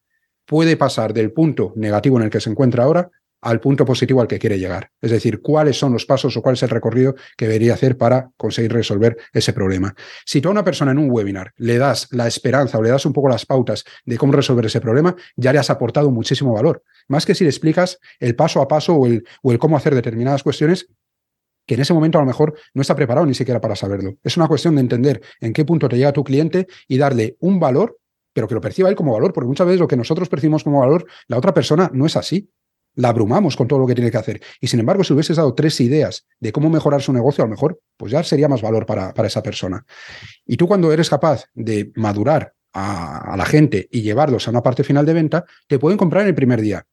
puede 0.47 0.77
pasar 0.77 1.15
del 1.15 1.33
punto 1.33 1.73
negativo 1.77 2.19
en 2.19 2.25
el 2.25 2.31
que 2.31 2.41
se 2.41 2.51
encuentra 2.51 2.85
ahora 2.85 3.11
al 3.45 3.61
punto 3.61 3.85
positivo 3.85 4.23
al 4.23 4.27
que 4.27 4.39
quiere 4.39 4.59
llegar. 4.59 4.91
Es 5.03 5.11
decir, 5.11 5.43
cuáles 5.43 5.79
son 5.79 5.93
los 5.93 6.07
pasos 6.07 6.35
o 6.37 6.43
cuál 6.43 6.55
es 6.55 6.63
el 6.63 6.71
recorrido 6.71 7.15
que 7.37 7.47
debería 7.47 7.75
hacer 7.75 7.99
para 7.99 8.31
conseguir 8.39 8.73
resolver 8.73 9.19
ese 9.33 9.53
problema. 9.53 9.95
Si 10.25 10.41
tú 10.41 10.49
a 10.49 10.53
una 10.53 10.65
persona 10.65 10.93
en 10.93 10.99
un 10.99 11.11
webinar 11.11 11.53
le 11.57 11.77
das 11.77 12.09
la 12.11 12.27
esperanza 12.27 12.79
o 12.79 12.83
le 12.83 12.89
das 12.89 13.05
un 13.05 13.13
poco 13.13 13.29
las 13.29 13.45
pautas 13.45 13.85
de 14.07 14.17
cómo 14.17 14.33
resolver 14.33 14.65
ese 14.65 14.81
problema, 14.81 15.15
ya 15.37 15.53
le 15.53 15.59
has 15.59 15.69
aportado 15.69 16.11
muchísimo 16.11 16.55
valor. 16.55 16.83
Más 17.07 17.27
que 17.27 17.35
si 17.35 17.45
le 17.45 17.51
explicas 17.51 17.99
el 18.19 18.35
paso 18.35 18.63
a 18.63 18.69
paso 18.69 18.95
o 18.95 19.07
el, 19.07 19.25
o 19.43 19.53
el 19.53 19.59
cómo 19.59 19.77
hacer 19.77 19.95
determinadas 19.95 20.43
cuestiones 20.43 20.89
que 21.67 21.75
en 21.75 21.81
ese 21.81 21.95
momento 21.95 22.19
a 22.19 22.23
lo 22.23 22.27
mejor 22.27 22.55
no 22.75 22.83
está 22.83 22.95
preparado 22.95 23.27
ni 23.27 23.35
siquiera 23.35 23.61
para 23.61 23.77
saberlo. 23.77 24.17
Es 24.23 24.37
una 24.37 24.49
cuestión 24.49 24.75
de 24.75 24.83
entender 24.83 25.21
en 25.41 25.53
qué 25.53 25.65
punto 25.65 25.89
te 25.89 25.97
llega 25.97 26.13
tu 26.13 26.25
cliente 26.25 26.67
y 26.89 26.99
darle 26.99 27.37
un 27.41 27.61
valor, 27.61 27.99
pero 28.33 28.49
que 28.49 28.55
lo 28.55 28.61
perciba 28.61 28.89
él 28.89 28.97
como 28.97 29.13
valor, 29.13 29.33
porque 29.33 29.49
muchas 29.49 29.67
veces 29.67 29.81
lo 29.81 29.89
que 29.89 29.97
nosotros 29.97 30.29
percibimos 30.29 30.65
como 30.65 30.81
valor, 30.81 31.07
la 31.29 31.39
otra 31.39 31.55
persona 31.55 31.91
no 31.93 32.07
es 32.07 32.17
así 32.17 32.51
la 32.97 33.09
abrumamos 33.09 33.57
con 33.57 33.67
todo 33.67 33.81
lo 33.81 33.87
que 33.87 33.95
tiene 33.95 34.11
que 34.11 34.19
hacer. 34.19 34.41
Y 34.61 34.69
sin 34.69 34.81
embargo, 34.81 35.03
si 35.03 35.13
hubieses 35.13 35.37
dado 35.37 35.55
tres 35.55 35.81
ideas 35.81 36.27
de 36.39 36.53
cómo 36.53 36.71
mejorar 36.71 37.03
su 37.03 37.13
negocio, 37.13 37.43
a 37.43 37.47
lo 37.47 37.51
mejor, 37.51 37.81
pues 37.97 38.13
ya 38.13 38.23
sería 38.23 38.49
más 38.49 38.63
valor 38.63 38.87
para, 38.87 39.13
para 39.13 39.29
esa 39.29 39.43
persona. 39.43 39.85
Y 40.47 40.57
tú 40.57 40.69
cuando 40.69 40.93
eres 40.93 41.11
capaz 41.11 41.47
de 41.55 41.91
madurar 41.97 42.55
a, 42.73 43.35
la 43.37 43.45
gente 43.47 43.89
y 43.91 44.03
llevarlos 44.03 44.47
a 44.47 44.51
una 44.51 44.63
parte 44.63 44.85
final 44.85 45.07
de 45.07 45.15
venta, 45.15 45.45
te 45.67 45.79
pueden 45.79 45.97
comprar 45.97 46.23
en 46.23 46.29
el 46.29 46.35
primer 46.35 46.61
día. 46.61 46.87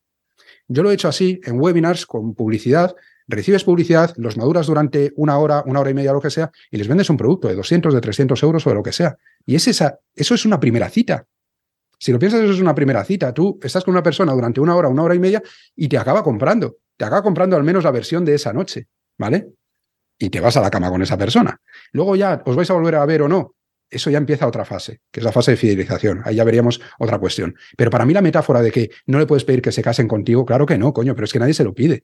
Yo 0.67 0.83
lo 0.83 0.91
he 0.91 0.93
hecho 0.93 1.07
así 1.07 1.41
en 1.43 1.59
webinars 1.59 2.05
con 2.05 2.33
publicidad. 2.33 2.95
Recibes 3.31 3.63
publicidad, 3.63 4.13
los 4.17 4.37
maduras 4.37 4.67
durante 4.67 5.13
una 5.15 5.37
hora, 5.37 5.63
una 5.65 5.79
hora 5.79 5.89
y 5.89 5.93
media, 5.93 6.11
lo 6.11 6.21
que 6.21 6.29
sea, 6.29 6.51
y 6.69 6.77
les 6.77 6.87
vendes 6.87 7.09
un 7.09 7.17
producto 7.17 7.47
de 7.47 7.55
200, 7.55 7.93
de 7.93 8.01
300 8.01 8.43
euros 8.43 8.67
o 8.67 8.69
de 8.69 8.75
lo 8.75 8.83
que 8.83 8.91
sea. 8.91 9.17
Y 9.45 9.55
es 9.55 9.67
esa, 9.67 9.99
eso 10.13 10.35
es 10.35 10.45
una 10.45 10.59
primera 10.59 10.89
cita. 10.89 11.25
Si 11.97 12.11
lo 12.11 12.19
piensas, 12.19 12.41
eso 12.41 12.53
es 12.53 12.59
una 12.59 12.75
primera 12.75 13.03
cita. 13.03 13.33
Tú 13.33 13.59
estás 13.61 13.83
con 13.83 13.93
una 13.93 14.03
persona 14.03 14.33
durante 14.33 14.59
una 14.59 14.75
hora, 14.75 14.89
una 14.89 15.03
hora 15.03 15.15
y 15.15 15.19
media 15.19 15.41
y 15.75 15.87
te 15.87 15.97
acaba 15.97 16.23
comprando. 16.23 16.77
Te 16.97 17.05
acaba 17.05 17.21
comprando 17.21 17.55
al 17.55 17.63
menos 17.63 17.83
la 17.83 17.91
versión 17.91 18.25
de 18.25 18.35
esa 18.35 18.53
noche, 18.53 18.87
¿vale? 19.17 19.49
Y 20.17 20.29
te 20.29 20.39
vas 20.39 20.57
a 20.57 20.61
la 20.61 20.69
cama 20.69 20.89
con 20.89 21.01
esa 21.01 21.17
persona. 21.17 21.61
Luego 21.91 22.15
ya 22.15 22.41
os 22.45 22.55
vais 22.55 22.69
a 22.69 22.73
volver 22.73 22.95
a 22.95 23.05
ver 23.05 23.21
o 23.21 23.27
no. 23.27 23.55
Eso 23.89 24.09
ya 24.09 24.17
empieza 24.17 24.47
otra 24.47 24.65
fase, 24.65 25.01
que 25.11 25.19
es 25.19 25.23
la 25.23 25.31
fase 25.31 25.51
de 25.51 25.57
fidelización. 25.57 26.21
Ahí 26.25 26.35
ya 26.35 26.43
veríamos 26.43 26.81
otra 26.97 27.19
cuestión. 27.19 27.55
Pero 27.77 27.91
para 27.91 28.05
mí 28.05 28.13
la 28.13 28.21
metáfora 28.21 28.61
de 28.61 28.71
que 28.71 28.89
no 29.05 29.19
le 29.19 29.27
puedes 29.27 29.43
pedir 29.43 29.61
que 29.61 29.71
se 29.71 29.83
casen 29.83 30.07
contigo, 30.07 30.45
claro 30.45 30.65
que 30.65 30.77
no, 30.77 30.93
coño, 30.93 31.13
pero 31.13 31.25
es 31.25 31.33
que 31.33 31.39
nadie 31.39 31.53
se 31.53 31.63
lo 31.63 31.73
pide. 31.73 32.03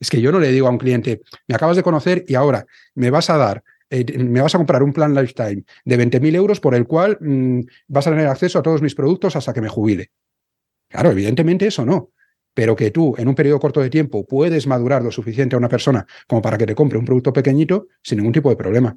Es 0.00 0.10
que 0.10 0.20
yo 0.20 0.32
no 0.32 0.40
le 0.40 0.52
digo 0.52 0.66
a 0.66 0.70
un 0.70 0.78
cliente, 0.78 1.22
me 1.46 1.54
acabas 1.54 1.76
de 1.76 1.82
conocer 1.82 2.24
y 2.26 2.34
ahora 2.34 2.66
me 2.94 3.10
vas 3.10 3.30
a 3.30 3.36
dar 3.36 3.62
eh, 3.90 4.18
me 4.18 4.40
vas 4.40 4.54
a 4.54 4.58
comprar 4.58 4.82
un 4.82 4.92
plan 4.92 5.14
lifetime 5.14 5.64
de 5.84 5.98
20.000 5.98 6.34
euros 6.34 6.58
por 6.58 6.74
el 6.74 6.86
cual 6.86 7.18
mm, 7.20 7.60
vas 7.88 8.06
a 8.06 8.10
tener 8.10 8.26
acceso 8.26 8.58
a 8.58 8.62
todos 8.62 8.82
mis 8.82 8.94
productos 8.94 9.36
hasta 9.36 9.52
que 9.52 9.60
me 9.60 9.68
jubile. 9.68 10.10
Claro, 10.88 11.10
evidentemente 11.10 11.66
eso 11.66 11.84
no. 11.84 12.10
Pero 12.54 12.76
que 12.76 12.90
tú 12.90 13.14
en 13.18 13.28
un 13.28 13.34
periodo 13.34 13.60
corto 13.60 13.80
de 13.80 13.90
tiempo 13.90 14.26
puedes 14.26 14.66
madurar 14.66 15.02
lo 15.02 15.10
suficiente 15.10 15.56
a 15.56 15.58
una 15.58 15.68
persona 15.68 16.06
como 16.26 16.40
para 16.40 16.56
que 16.56 16.66
te 16.66 16.74
compre 16.74 16.98
un 16.98 17.04
producto 17.04 17.32
pequeñito 17.32 17.88
sin 18.02 18.18
ningún 18.18 18.32
tipo 18.32 18.48
de 18.50 18.56
problema. 18.56 18.96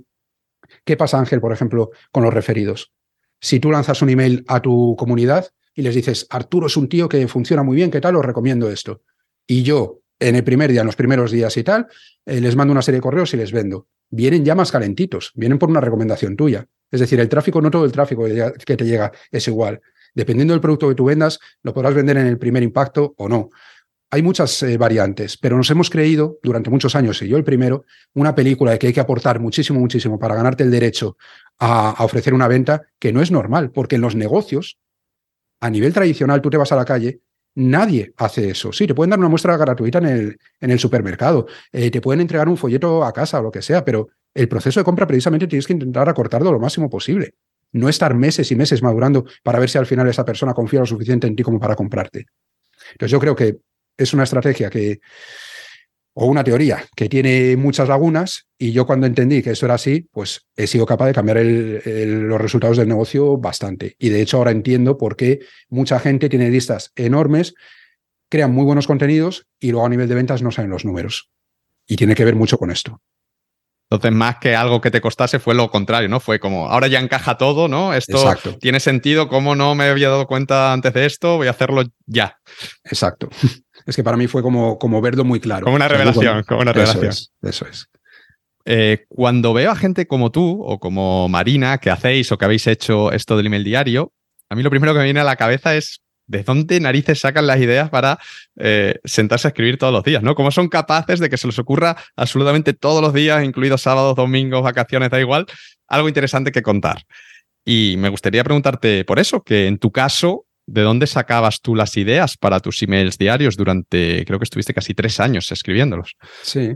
¿Qué 0.84 0.96
pasa, 0.96 1.20
Ángel, 1.20 1.42
por 1.42 1.52
ejemplo, 1.52 1.92
con 2.12 2.24
los 2.24 2.34
referidos? 2.34 2.92
Si 3.40 3.60
tú 3.60 3.72
lanzas 3.72 4.02
un 4.02 4.10
email 4.10 4.44
a 4.48 4.62
tu 4.62 4.96
comunidad 4.98 5.48
y 5.74 5.82
les 5.82 5.96
dices, 5.96 6.28
Arturo 6.30 6.68
es 6.68 6.78
un 6.78 6.90
tío 6.90 7.08
que 7.08 7.28
funciona 7.28 7.64
muy 7.64 7.76
bien, 7.76 7.92
¿qué 7.92 8.02
tal? 8.02 8.16
Os 8.16 8.26
recomiendo 8.26 8.70
esto. 8.70 9.02
Y 9.46 9.64
yo, 9.64 10.02
en 10.20 10.36
el 10.36 10.44
primer 10.44 10.72
día, 10.72 10.82
en 10.82 10.88
los 10.88 10.96
primeros 10.96 11.32
días 11.32 11.56
y 11.58 11.64
tal, 11.64 11.88
eh, 12.26 12.42
les 12.42 12.56
mando 12.56 12.72
una 12.72 12.82
serie 12.82 12.98
de 12.98 13.04
correos 13.04 13.34
y 13.34 13.38
les 13.38 13.52
vendo 13.52 13.88
vienen 14.10 14.46
ya 14.46 14.56
más 14.56 14.72
calentitos, 14.72 15.32
vienen 15.36 15.60
por 15.60 15.70
una 15.70 15.82
recomendación 15.82 16.36
tuya. 16.36 16.66
Es 16.90 17.00
decir, 17.00 17.20
el 17.20 17.30
tráfico, 17.30 17.62
no 17.62 17.70
todo 17.70 17.86
el 17.86 17.92
tráfico 17.92 18.26
que 18.26 18.78
te 18.78 18.86
llega 18.86 19.12
es 19.32 19.48
igual. 19.48 19.82
Dependiendo 20.14 20.54
del 20.54 20.62
producto 20.62 20.88
que 20.88 20.96
tú 20.96 21.06
vendas, 21.06 21.40
lo 21.64 21.74
podrás 21.74 21.94
vender 21.94 22.18
en 22.18 22.28
el 22.28 22.38
primer 22.38 22.64
impacto 22.64 23.14
o 23.18 23.28
no. 23.28 23.50
hay 24.10 24.22
muchas 24.22 24.64
eh, 24.64 24.78
variantes, 24.78 25.38
pero 25.38 25.58
nos 25.58 25.70
hemos 25.70 25.90
creído 25.90 26.40
durante 26.42 26.70
muchos 26.70 26.96
años, 26.96 27.22
y 27.22 27.28
yo 27.28 27.36
el 27.36 27.44
primero, 27.44 27.84
una 28.14 28.34
película 28.34 28.72
de 28.72 28.80
que 28.80 28.88
hay 28.88 28.94
que 28.94 29.02
aportar 29.02 29.42
muchísimo, 29.42 29.82
muchísimo 29.82 30.18
para 30.18 30.34
ganarte 30.34 30.64
el 30.64 30.72
derecho 30.72 31.18
a, 31.60 31.94
ofrecer 32.06 32.34
una 32.34 32.48
venta, 32.48 32.84
que 33.00 33.12
no 33.12 33.22
es 33.22 33.32
normal, 33.32 33.72
porque 33.72 33.96
en 33.96 34.02
los 34.02 34.16
negocios, 34.16 34.80
a 35.60 35.70
nivel 35.70 35.94
tradicional, 35.94 36.42
tú 36.42 36.50
te 36.50 36.56
vas 36.56 36.72
a 36.72 36.78
la 36.78 36.86
calle, 36.86 37.20
nadie 37.58 38.14
hace 38.18 38.52
eso. 38.52 38.72
Sí, 38.72 38.86
te 38.86 38.94
pueden 38.94 39.10
dar 39.10 39.20
una 39.20 39.30
muestra 39.30 39.58
gratuita 39.58 39.98
en 39.98 40.06
el, 40.06 40.38
en 40.62 40.72
el 40.72 40.80
supermercado, 40.80 41.48
eh, 41.72 41.90
te 41.90 42.02
pueden 42.02 42.22
entregar 42.22 42.48
un 42.48 42.56
folleto 42.56 43.04
a 43.04 43.12
casa 43.12 43.40
o 43.40 43.44
lo 43.44 43.52
que 43.52 43.64
sea, 43.64 43.84
pero 43.84 44.10
el 44.34 44.48
proceso 44.48 44.80
de 44.80 44.84
compra 44.84 45.08
precisamente 45.08 45.48
tienes 45.48 45.66
que 45.66 45.74
intentar 45.74 46.08
acortarlo 46.08 46.52
lo 46.52 46.60
máximo 46.60 46.90
posible. 46.90 47.34
No 47.72 47.90
estar 47.90 48.14
meses 48.14 48.52
y 48.52 48.56
meses 48.56 48.84
madurando 48.84 49.26
para 49.44 49.60
ver 49.60 49.70
si 49.70 49.78
al 49.80 49.88
final 49.88 50.08
esa 50.08 50.24
persona 50.24 50.54
confía 50.54 50.82
lo 50.82 50.86
suficiente 50.86 51.26
en 51.26 51.36
ti 51.36 51.42
como 51.42 51.60
para 51.60 51.76
comprarte. 51.76 52.28
Entonces 52.92 53.12
yo 53.12 53.20
creo 53.20 53.36
que 53.36 53.58
es 53.98 54.14
una 54.14 54.24
estrategia 54.24 54.70
que, 54.70 55.00
o 56.20 56.26
una 56.26 56.44
teoría 56.44 56.84
que 56.96 57.10
tiene 57.10 57.56
muchas 57.58 57.88
lagunas 57.90 58.48
y 58.58 58.72
yo 58.72 58.88
cuando 58.88 59.06
entendí 59.06 59.44
que 59.44 59.52
eso 59.52 59.68
era 59.68 59.76
así, 59.76 60.08
pues 60.12 60.48
he 60.56 60.66
sido 60.66 60.88
capaz 60.88 61.06
de 61.06 61.14
cambiar 61.14 61.38
los 61.46 62.42
resultados 62.42 62.76
del 62.78 62.88
negocio 62.88 63.38
bastante. 63.38 63.96
Y 64.00 64.10
de 64.10 64.24
hecho 64.24 64.38
ahora 64.38 64.50
entiendo 64.50 64.98
por 64.98 65.16
qué 65.16 65.42
mucha 65.70 66.00
gente 66.00 66.28
tiene 66.28 66.50
listas 66.50 66.92
enormes, 66.96 67.54
crean 68.30 68.52
muy 68.52 68.66
buenos 68.66 68.88
contenidos 68.88 69.46
y 69.60 69.70
luego 69.70 69.86
a 69.86 69.90
nivel 69.90 70.10
de 70.10 70.16
ventas 70.16 70.42
no 70.42 70.50
saben 70.50 70.72
los 70.72 70.86
números. 70.86 71.30
Y 71.86 71.98
tiene 71.98 72.16
que 72.16 72.26
ver 72.26 72.36
mucho 72.36 72.58
con 72.58 72.72
esto. 72.72 73.00
Entonces, 73.90 74.12
más 74.12 74.38
que 74.38 74.54
algo 74.54 74.82
que 74.82 74.92
te 74.92 75.00
costase, 75.00 75.40
fue 75.40 75.56
lo 75.56 75.72
contrario, 75.72 76.10
¿no? 76.10 76.20
Fue 76.20 76.40
como, 76.40 76.68
ahora 76.68 76.88
ya 76.88 77.00
encaja 77.00 77.38
todo, 77.38 77.70
¿no? 77.70 77.94
Esto 77.94 78.36
tiene 78.60 78.82
sentido, 78.82 79.30
¿cómo 79.30 79.56
no 79.56 79.76
me 79.76 79.86
había 79.86 80.10
dado 80.10 80.28
cuenta 80.28 80.74
antes 80.74 80.94
de 80.94 81.06
esto? 81.06 81.38
Voy 81.38 81.48
a 81.48 81.52
hacerlo 81.52 81.84
ya. 82.06 82.38
Exacto. 82.84 83.30
Es 83.86 83.96
que 83.96 84.04
para 84.04 84.18
mí 84.18 84.28
fue 84.28 84.42
como, 84.42 84.78
como 84.78 85.00
verlo 85.02 85.24
muy 85.24 85.40
claro. 85.40 85.64
Como 85.64 85.78
una 85.78 85.88
revelación, 85.88 86.44
como 86.44 86.62
una 86.62 86.74
revelación. 86.74 87.14
Eso 87.42 87.66
es. 87.66 87.88
Eh, 88.66 89.06
cuando 89.08 89.54
veo 89.54 89.72
a 89.72 89.78
gente 89.78 90.08
como 90.08 90.30
tú 90.30 90.62
o 90.62 90.78
como 90.78 91.30
Marina 91.30 91.78
que 91.78 91.90
hacéis 91.90 92.30
o 92.34 92.38
que 92.38 92.44
habéis 92.44 92.68
hecho 92.68 93.14
esto 93.14 93.38
del 93.38 93.46
email 93.46 93.64
diario, 93.64 94.12
a 94.50 94.56
mí 94.56 94.64
lo 94.64 94.70
primero 94.70 94.92
que 94.92 95.00
me 95.00 95.06
viene 95.06 95.22
a 95.22 95.24
la 95.24 95.38
cabeza 95.38 95.74
es 95.78 96.02
¿de 96.28 96.44
dónde 96.44 96.80
narices 96.80 97.20
sacan 97.20 97.48
las 97.48 97.60
ideas 97.60 97.90
para 97.90 98.20
eh, 98.58 99.00
sentarse 99.04 99.48
a 99.48 99.50
escribir 99.50 99.78
todos 99.78 99.94
los 99.94 100.04
días? 100.04 100.22
¿no? 100.22 100.36
¿Cómo 100.36 100.52
son 100.52 100.68
capaces 100.70 101.20
de 101.20 101.30
que 101.30 101.38
se 101.38 101.48
les 101.48 101.58
ocurra 101.60 101.98
absolutamente 102.16 102.74
todos 102.74 103.02
los 103.02 103.14
días, 103.14 103.44
incluidos 103.44 103.82
sábados, 103.82 104.16
domingos, 104.16 104.62
vacaciones, 104.62 105.10
da 105.10 105.20
igual, 105.20 105.46
algo 105.88 106.08
interesante 106.08 106.52
que 106.52 106.62
contar? 106.62 107.04
Y 107.66 107.96
me 107.98 108.10
gustaría 108.10 108.44
preguntarte 108.44 109.04
por 109.04 109.20
eso, 109.20 109.42
que 109.42 109.68
en 109.68 109.78
tu 109.78 109.92
caso 109.92 110.48
¿De 110.70 110.82
dónde 110.82 111.08
sacabas 111.08 111.62
tú 111.62 111.76
las 111.76 111.96
ideas 111.96 112.36
para 112.36 112.60
tus 112.60 112.84
emails 112.84 113.18
diarios 113.18 113.56
durante, 113.56 114.26
creo 114.26 114.38
que 114.38 114.44
estuviste 114.44 114.74
casi 114.74 114.94
tres 114.94 115.22
años 115.22 115.50
escribiéndolos? 115.50 116.18
Sí. 116.44 116.76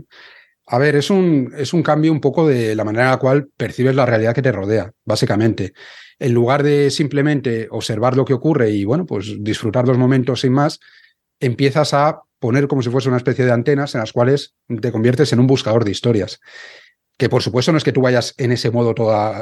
A 0.66 0.78
ver, 0.78 0.96
es 0.96 1.10
un, 1.10 1.52
es 1.58 1.74
un 1.74 1.82
cambio 1.82 2.10
un 2.10 2.20
poco 2.20 2.48
de 2.48 2.74
la 2.74 2.84
manera 2.84 3.04
en 3.04 3.10
la 3.10 3.18
cual 3.18 3.48
percibes 3.54 3.94
la 3.94 4.06
realidad 4.06 4.34
que 4.34 4.40
te 4.40 4.50
rodea, 4.50 4.90
básicamente. 5.04 5.74
En 6.22 6.34
lugar 6.34 6.62
de 6.62 6.92
simplemente 6.92 7.66
observar 7.68 8.16
lo 8.16 8.24
que 8.24 8.32
ocurre 8.32 8.70
y, 8.70 8.84
bueno, 8.84 9.06
pues 9.06 9.34
disfrutar 9.40 9.88
los 9.88 9.98
momentos 9.98 10.42
sin 10.42 10.52
más, 10.52 10.78
empiezas 11.40 11.94
a 11.94 12.22
poner 12.38 12.68
como 12.68 12.80
si 12.80 12.90
fuese 12.90 13.08
una 13.08 13.16
especie 13.16 13.44
de 13.44 13.50
antenas 13.50 13.96
en 13.96 14.02
las 14.02 14.12
cuales 14.12 14.54
te 14.80 14.92
conviertes 14.92 15.32
en 15.32 15.40
un 15.40 15.48
buscador 15.48 15.84
de 15.84 15.90
historias. 15.90 16.38
Que 17.18 17.28
por 17.28 17.42
supuesto 17.42 17.72
no 17.72 17.78
es 17.78 17.82
que 17.82 17.90
tú 17.90 18.02
vayas 18.02 18.34
en 18.38 18.52
ese 18.52 18.70
modo 18.70 18.94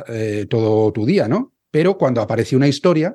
eh, 0.08 0.46
todo 0.48 0.90
tu 0.90 1.04
día, 1.04 1.28
¿no? 1.28 1.52
Pero 1.70 1.98
cuando 1.98 2.22
aparece 2.22 2.56
una 2.56 2.66
historia, 2.66 3.14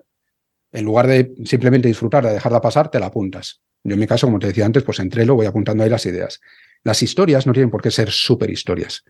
en 0.71 0.85
lugar 0.85 1.07
de 1.07 1.33
simplemente 1.43 1.87
disfrutarla, 1.87 2.33
dejarla 2.33 2.61
pasar, 2.61 2.91
te 2.91 2.99
la 2.99 3.07
apuntas. 3.07 3.61
Yo 3.83 3.93
en 3.93 3.99
mi 3.99 4.05
caso, 4.05 4.27
como 4.27 4.37
te 4.37 4.45
decía 4.45 4.67
antes, 4.67 4.83
pues 4.83 4.99
entre 4.99 5.25
lo 5.25 5.33
voy 5.33 5.47
apuntando 5.47 5.83
ahí 5.83 5.89
las 5.89 6.05
ideas. 6.05 6.39
Las 6.83 7.01
historias 7.01 7.47
no 7.47 7.53
tienen 7.53 7.71
por 7.71 7.81
qué 7.81 7.89
ser 7.89 8.11
súper 8.11 8.51
historias. 8.51 9.03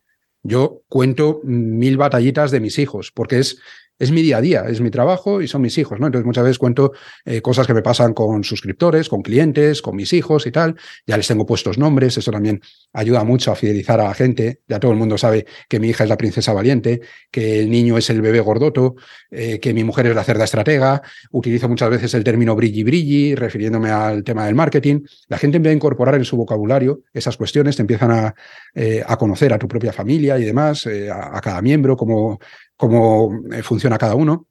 Yo 0.43 0.83
cuento 0.87 1.41
mil 1.43 1.97
batallitas 1.97 2.51
de 2.51 2.61
mis 2.61 2.79
hijos, 2.79 3.11
porque 3.11 3.39
es 3.39 3.59
es 3.97 4.11
mi 4.11 4.21
día 4.21 4.37
a 4.37 4.41
día, 4.41 4.65
es 4.67 4.81
mi 4.81 4.91
trabajo 4.91 5.41
y 5.41 5.47
son 5.47 5.61
mis 5.61 5.77
hijos, 5.77 5.99
¿no? 5.99 6.07
Entonces 6.07 6.25
muchas 6.25 6.43
veces 6.43 6.57
cuento 6.57 6.91
eh, 7.23 7.41
cosas 7.41 7.65
que 7.65 7.73
me 7.73 7.81
pasan 7.81 8.13
con 8.13 8.43
suscriptores, 8.43 9.07
con 9.07 9.21
clientes, 9.21 9.81
con 9.81 9.95
mis 9.95 10.11
hijos 10.13 10.45
y 10.47 10.51
tal. 10.51 10.75
Ya 11.07 11.15
les 11.15 11.27
tengo 11.27 11.45
puestos 11.45 11.77
nombres, 11.77 12.17
eso 12.17 12.31
también 12.31 12.61
ayuda 12.93 13.23
mucho 13.23 13.51
a 13.51 13.55
fidelizar 13.55 14.01
a 14.01 14.05
la 14.05 14.13
gente. 14.13 14.59
Ya 14.67 14.79
todo 14.79 14.91
el 14.91 14.97
mundo 14.97 15.17
sabe 15.17 15.45
que 15.69 15.79
mi 15.79 15.89
hija 15.89 16.03
es 16.03 16.09
la 16.09 16.17
princesa 16.17 16.51
valiente, 16.51 17.01
que 17.31 17.61
el 17.61 17.69
niño 17.69 17.97
es 17.97 18.09
el 18.09 18.21
bebé 18.21 18.41
gordoto, 18.41 18.95
eh, 19.31 19.59
que 19.59 19.73
mi 19.73 19.83
mujer 19.83 20.07
es 20.07 20.15
la 20.15 20.23
cerda 20.23 20.43
estratega. 20.43 21.01
Utilizo 21.31 21.69
muchas 21.69 21.89
veces 21.89 22.13
el 22.15 22.23
término 22.23 22.55
brilli 22.55 22.83
brilli, 22.83 23.35
refiriéndome 23.35 23.91
al 23.91 24.23
tema 24.23 24.45
del 24.45 24.55
marketing. 24.55 25.01
La 25.27 25.37
gente 25.37 25.57
empieza 25.57 25.71
a 25.71 25.75
incorporar 25.75 26.15
en 26.15 26.25
su 26.25 26.35
vocabulario 26.35 27.01
esas 27.13 27.37
cuestiones, 27.37 27.77
te 27.77 27.83
empiezan 27.83 28.11
a, 28.11 28.35
eh, 28.73 29.03
a 29.05 29.15
conocer 29.15 29.53
a 29.53 29.59
tu 29.59 29.67
propia 29.67 29.93
familia 29.93 30.37
y 30.37 30.43
demás, 30.43 30.85
a, 30.85 31.37
a, 31.37 31.41
cada 31.41 31.61
miembro, 31.61 31.95
como 31.95 32.39
cómo 32.77 33.41
eh, 33.51 33.63
funciona 33.63 33.97
cada 33.97 34.15
uno. 34.15 34.47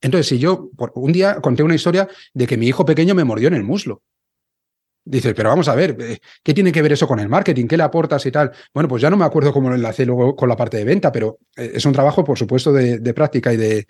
Entonces, 0.00 0.26
si 0.26 0.38
yo 0.38 0.70
un 0.94 1.12
día 1.12 1.40
conté 1.40 1.62
una 1.62 1.74
historia 1.74 2.08
de 2.34 2.46
que 2.46 2.56
mi 2.56 2.66
hijo 2.66 2.84
pequeño 2.84 3.14
me 3.14 3.24
mordió 3.24 3.48
en 3.48 3.54
el 3.54 3.64
muslo. 3.64 4.02
Dices, 5.10 5.32
pero 5.34 5.48
vamos 5.48 5.66
a 5.68 5.74
ver, 5.74 5.96
eh, 6.00 6.18
¿qué 6.42 6.52
tiene 6.52 6.70
que 6.70 6.82
ver 6.82 6.92
eso 6.92 7.08
con 7.08 7.18
el 7.18 7.30
marketing? 7.30 7.66
¿Qué 7.66 7.78
le 7.78 7.82
aportas 7.82 8.26
y 8.26 8.30
tal? 8.30 8.52
Bueno, 8.74 8.90
pues 8.90 9.00
ya 9.00 9.08
no 9.08 9.16
me 9.16 9.24
acuerdo 9.24 9.54
cómo 9.54 9.70
lo 9.70 9.74
enlacé 9.74 10.04
luego 10.04 10.36
con 10.36 10.50
la 10.50 10.56
parte 10.56 10.76
de 10.76 10.84
venta, 10.84 11.10
pero 11.10 11.38
eh, 11.56 11.72
es 11.76 11.86
un 11.86 11.94
trabajo, 11.94 12.22
por 12.22 12.36
supuesto, 12.36 12.74
de, 12.74 13.14
práctica 13.14 13.54
y 13.54 13.56
de, 13.56 13.86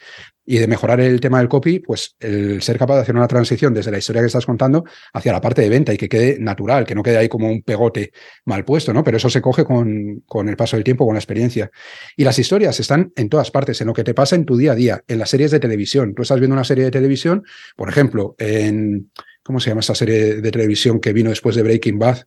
y 0.47 0.59
de 0.59 0.69
mejorar 0.69 1.01
el 1.01 1.19
tema 1.19 1.39
del 1.39 1.49
copy, 1.49 1.81
pues 1.81 2.15
el 2.21 2.63
ser 2.63 2.79
capaz 2.79 2.95
de 2.95 3.01
hacer 3.01 3.17
una 3.17 3.27
transición 3.27 3.75
desde 3.75 3.91
la 3.91 3.99
historia 3.99 4.23
que 4.23 4.27
estás 4.27 4.47
contando 4.47 4.85
hacia 5.13 5.33
la 5.33 5.41
parte 5.41 5.61
de 5.61 5.69
venta 5.69 5.93
y 5.93 5.97
que 5.97 6.09
quede 6.09 6.39
natural, 6.39 6.87
que 6.87 6.95
no 6.95 7.03
quede 7.03 7.17
ahí 7.17 7.29
como 7.29 7.51
un 7.51 7.63
pegote 7.63 8.13
mal 8.45 8.65
puesto, 8.65 8.93
¿no? 8.93 9.03
Pero 9.03 9.17
eso 9.17 9.29
se 9.29 9.43
coge 9.43 9.65
con, 9.65 10.23
con 10.25 10.49
el 10.49 10.57
paso 10.57 10.77
del 10.77 10.85
tiempo, 10.85 11.05
con 11.05 11.17
la 11.17 11.21
experiencia. 11.21 11.69
Y 12.17 12.23
las 12.23 12.39
historias 12.39 12.79
están 12.79 13.13
en 13.17 13.29
todas 13.29 13.51
partes, 13.51 13.81
en 13.81 13.89
lo 13.89 13.93
que 13.93 14.05
te 14.05 14.15
pasa 14.15 14.37
en 14.37 14.45
tu 14.45 14.57
día 14.57 14.71
a 14.71 14.77
día, 14.77 15.03
en 15.09 15.19
las 15.19 15.31
series 15.31 15.51
de 15.51 15.59
televisión. 15.59 16.15
Tú 16.15 16.23
estás 16.23 16.39
viendo 16.39 16.55
una 16.55 16.63
serie 16.63 16.85
de 16.85 16.93
televisión, 16.93 17.43
por 17.75 17.89
ejemplo, 17.89 18.37
en 18.39 19.11
¿Cómo 19.49 19.61
se 19.61 19.71
llama 19.71 19.81
esa 19.81 19.95
serie 19.95 20.43
de 20.43 20.51
televisión 20.51 21.01
que 21.01 21.15
vino 21.15 21.31
después 21.31 21.57
de 21.57 21.63
Breaking 21.63 21.99
Bad? 21.99 22.27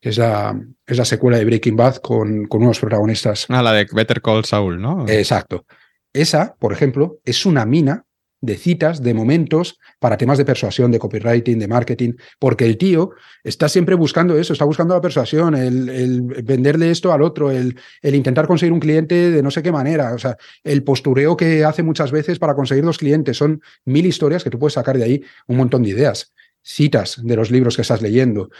Es 0.00 0.16
la, 0.16 0.58
es 0.86 0.96
la 0.96 1.04
secuela 1.04 1.36
de 1.36 1.44
Breaking 1.44 1.76
Bad 1.76 1.96
con, 1.96 2.46
con 2.46 2.62
unos 2.62 2.80
protagonistas. 2.80 3.44
Ah, 3.50 3.62
la 3.62 3.74
de 3.74 3.86
Better 3.92 4.22
Call 4.22 4.46
Saul, 4.46 4.80
¿no? 4.80 5.06
Exacto. 5.06 5.66
Esa, 6.14 6.56
por 6.58 6.72
ejemplo, 6.72 7.20
es 7.26 7.44
una 7.44 7.66
mina 7.66 8.06
de 8.40 8.56
citas, 8.56 9.02
de 9.02 9.14
momentos 9.14 9.78
para 9.98 10.16
temas 10.16 10.38
de 10.38 10.44
persuasión, 10.44 10.90
de 10.90 10.98
copywriting, 10.98 11.58
de 11.58 11.68
marketing, 11.68 12.12
porque 12.38 12.64
el 12.64 12.78
tío 12.78 13.10
está 13.44 13.68
siempre 13.68 13.94
buscando 13.94 14.38
eso, 14.38 14.52
está 14.52 14.64
buscando 14.64 14.94
la 14.94 15.00
persuasión, 15.00 15.54
el, 15.54 16.22
venderle 16.42 16.90
esto 16.90 17.12
al 17.12 17.22
otro, 17.22 17.50
el, 17.50 17.78
el, 18.02 18.14
intentar 18.14 18.46
conseguir 18.46 18.72
un 18.72 18.80
cliente 18.80 19.30
de 19.30 19.42
no 19.42 19.50
sé 19.50 19.62
qué 19.62 19.72
manera, 19.72 20.14
o 20.14 20.18
sea, 20.18 20.36
el 20.64 20.82
postureo 20.82 21.36
que 21.36 21.64
hace 21.64 21.82
muchas 21.82 22.10
veces 22.12 22.38
para 22.38 22.54
conseguir 22.54 22.84
dos 22.84 22.98
clientes, 22.98 23.36
son 23.36 23.60
mil 23.84 24.06
historias 24.06 24.42
que 24.42 24.50
tú 24.50 24.58
puedes 24.58 24.74
sacar 24.74 24.96
de 24.96 25.04
ahí 25.04 25.22
un 25.46 25.56
montón 25.56 25.82
de 25.82 25.90
ideas 25.90 26.32
citas 26.62 27.18
de 27.22 27.36
los 27.36 27.50
libros 27.50 27.76
que 27.76 27.82
estás 27.82 28.02
leyendo. 28.02 28.50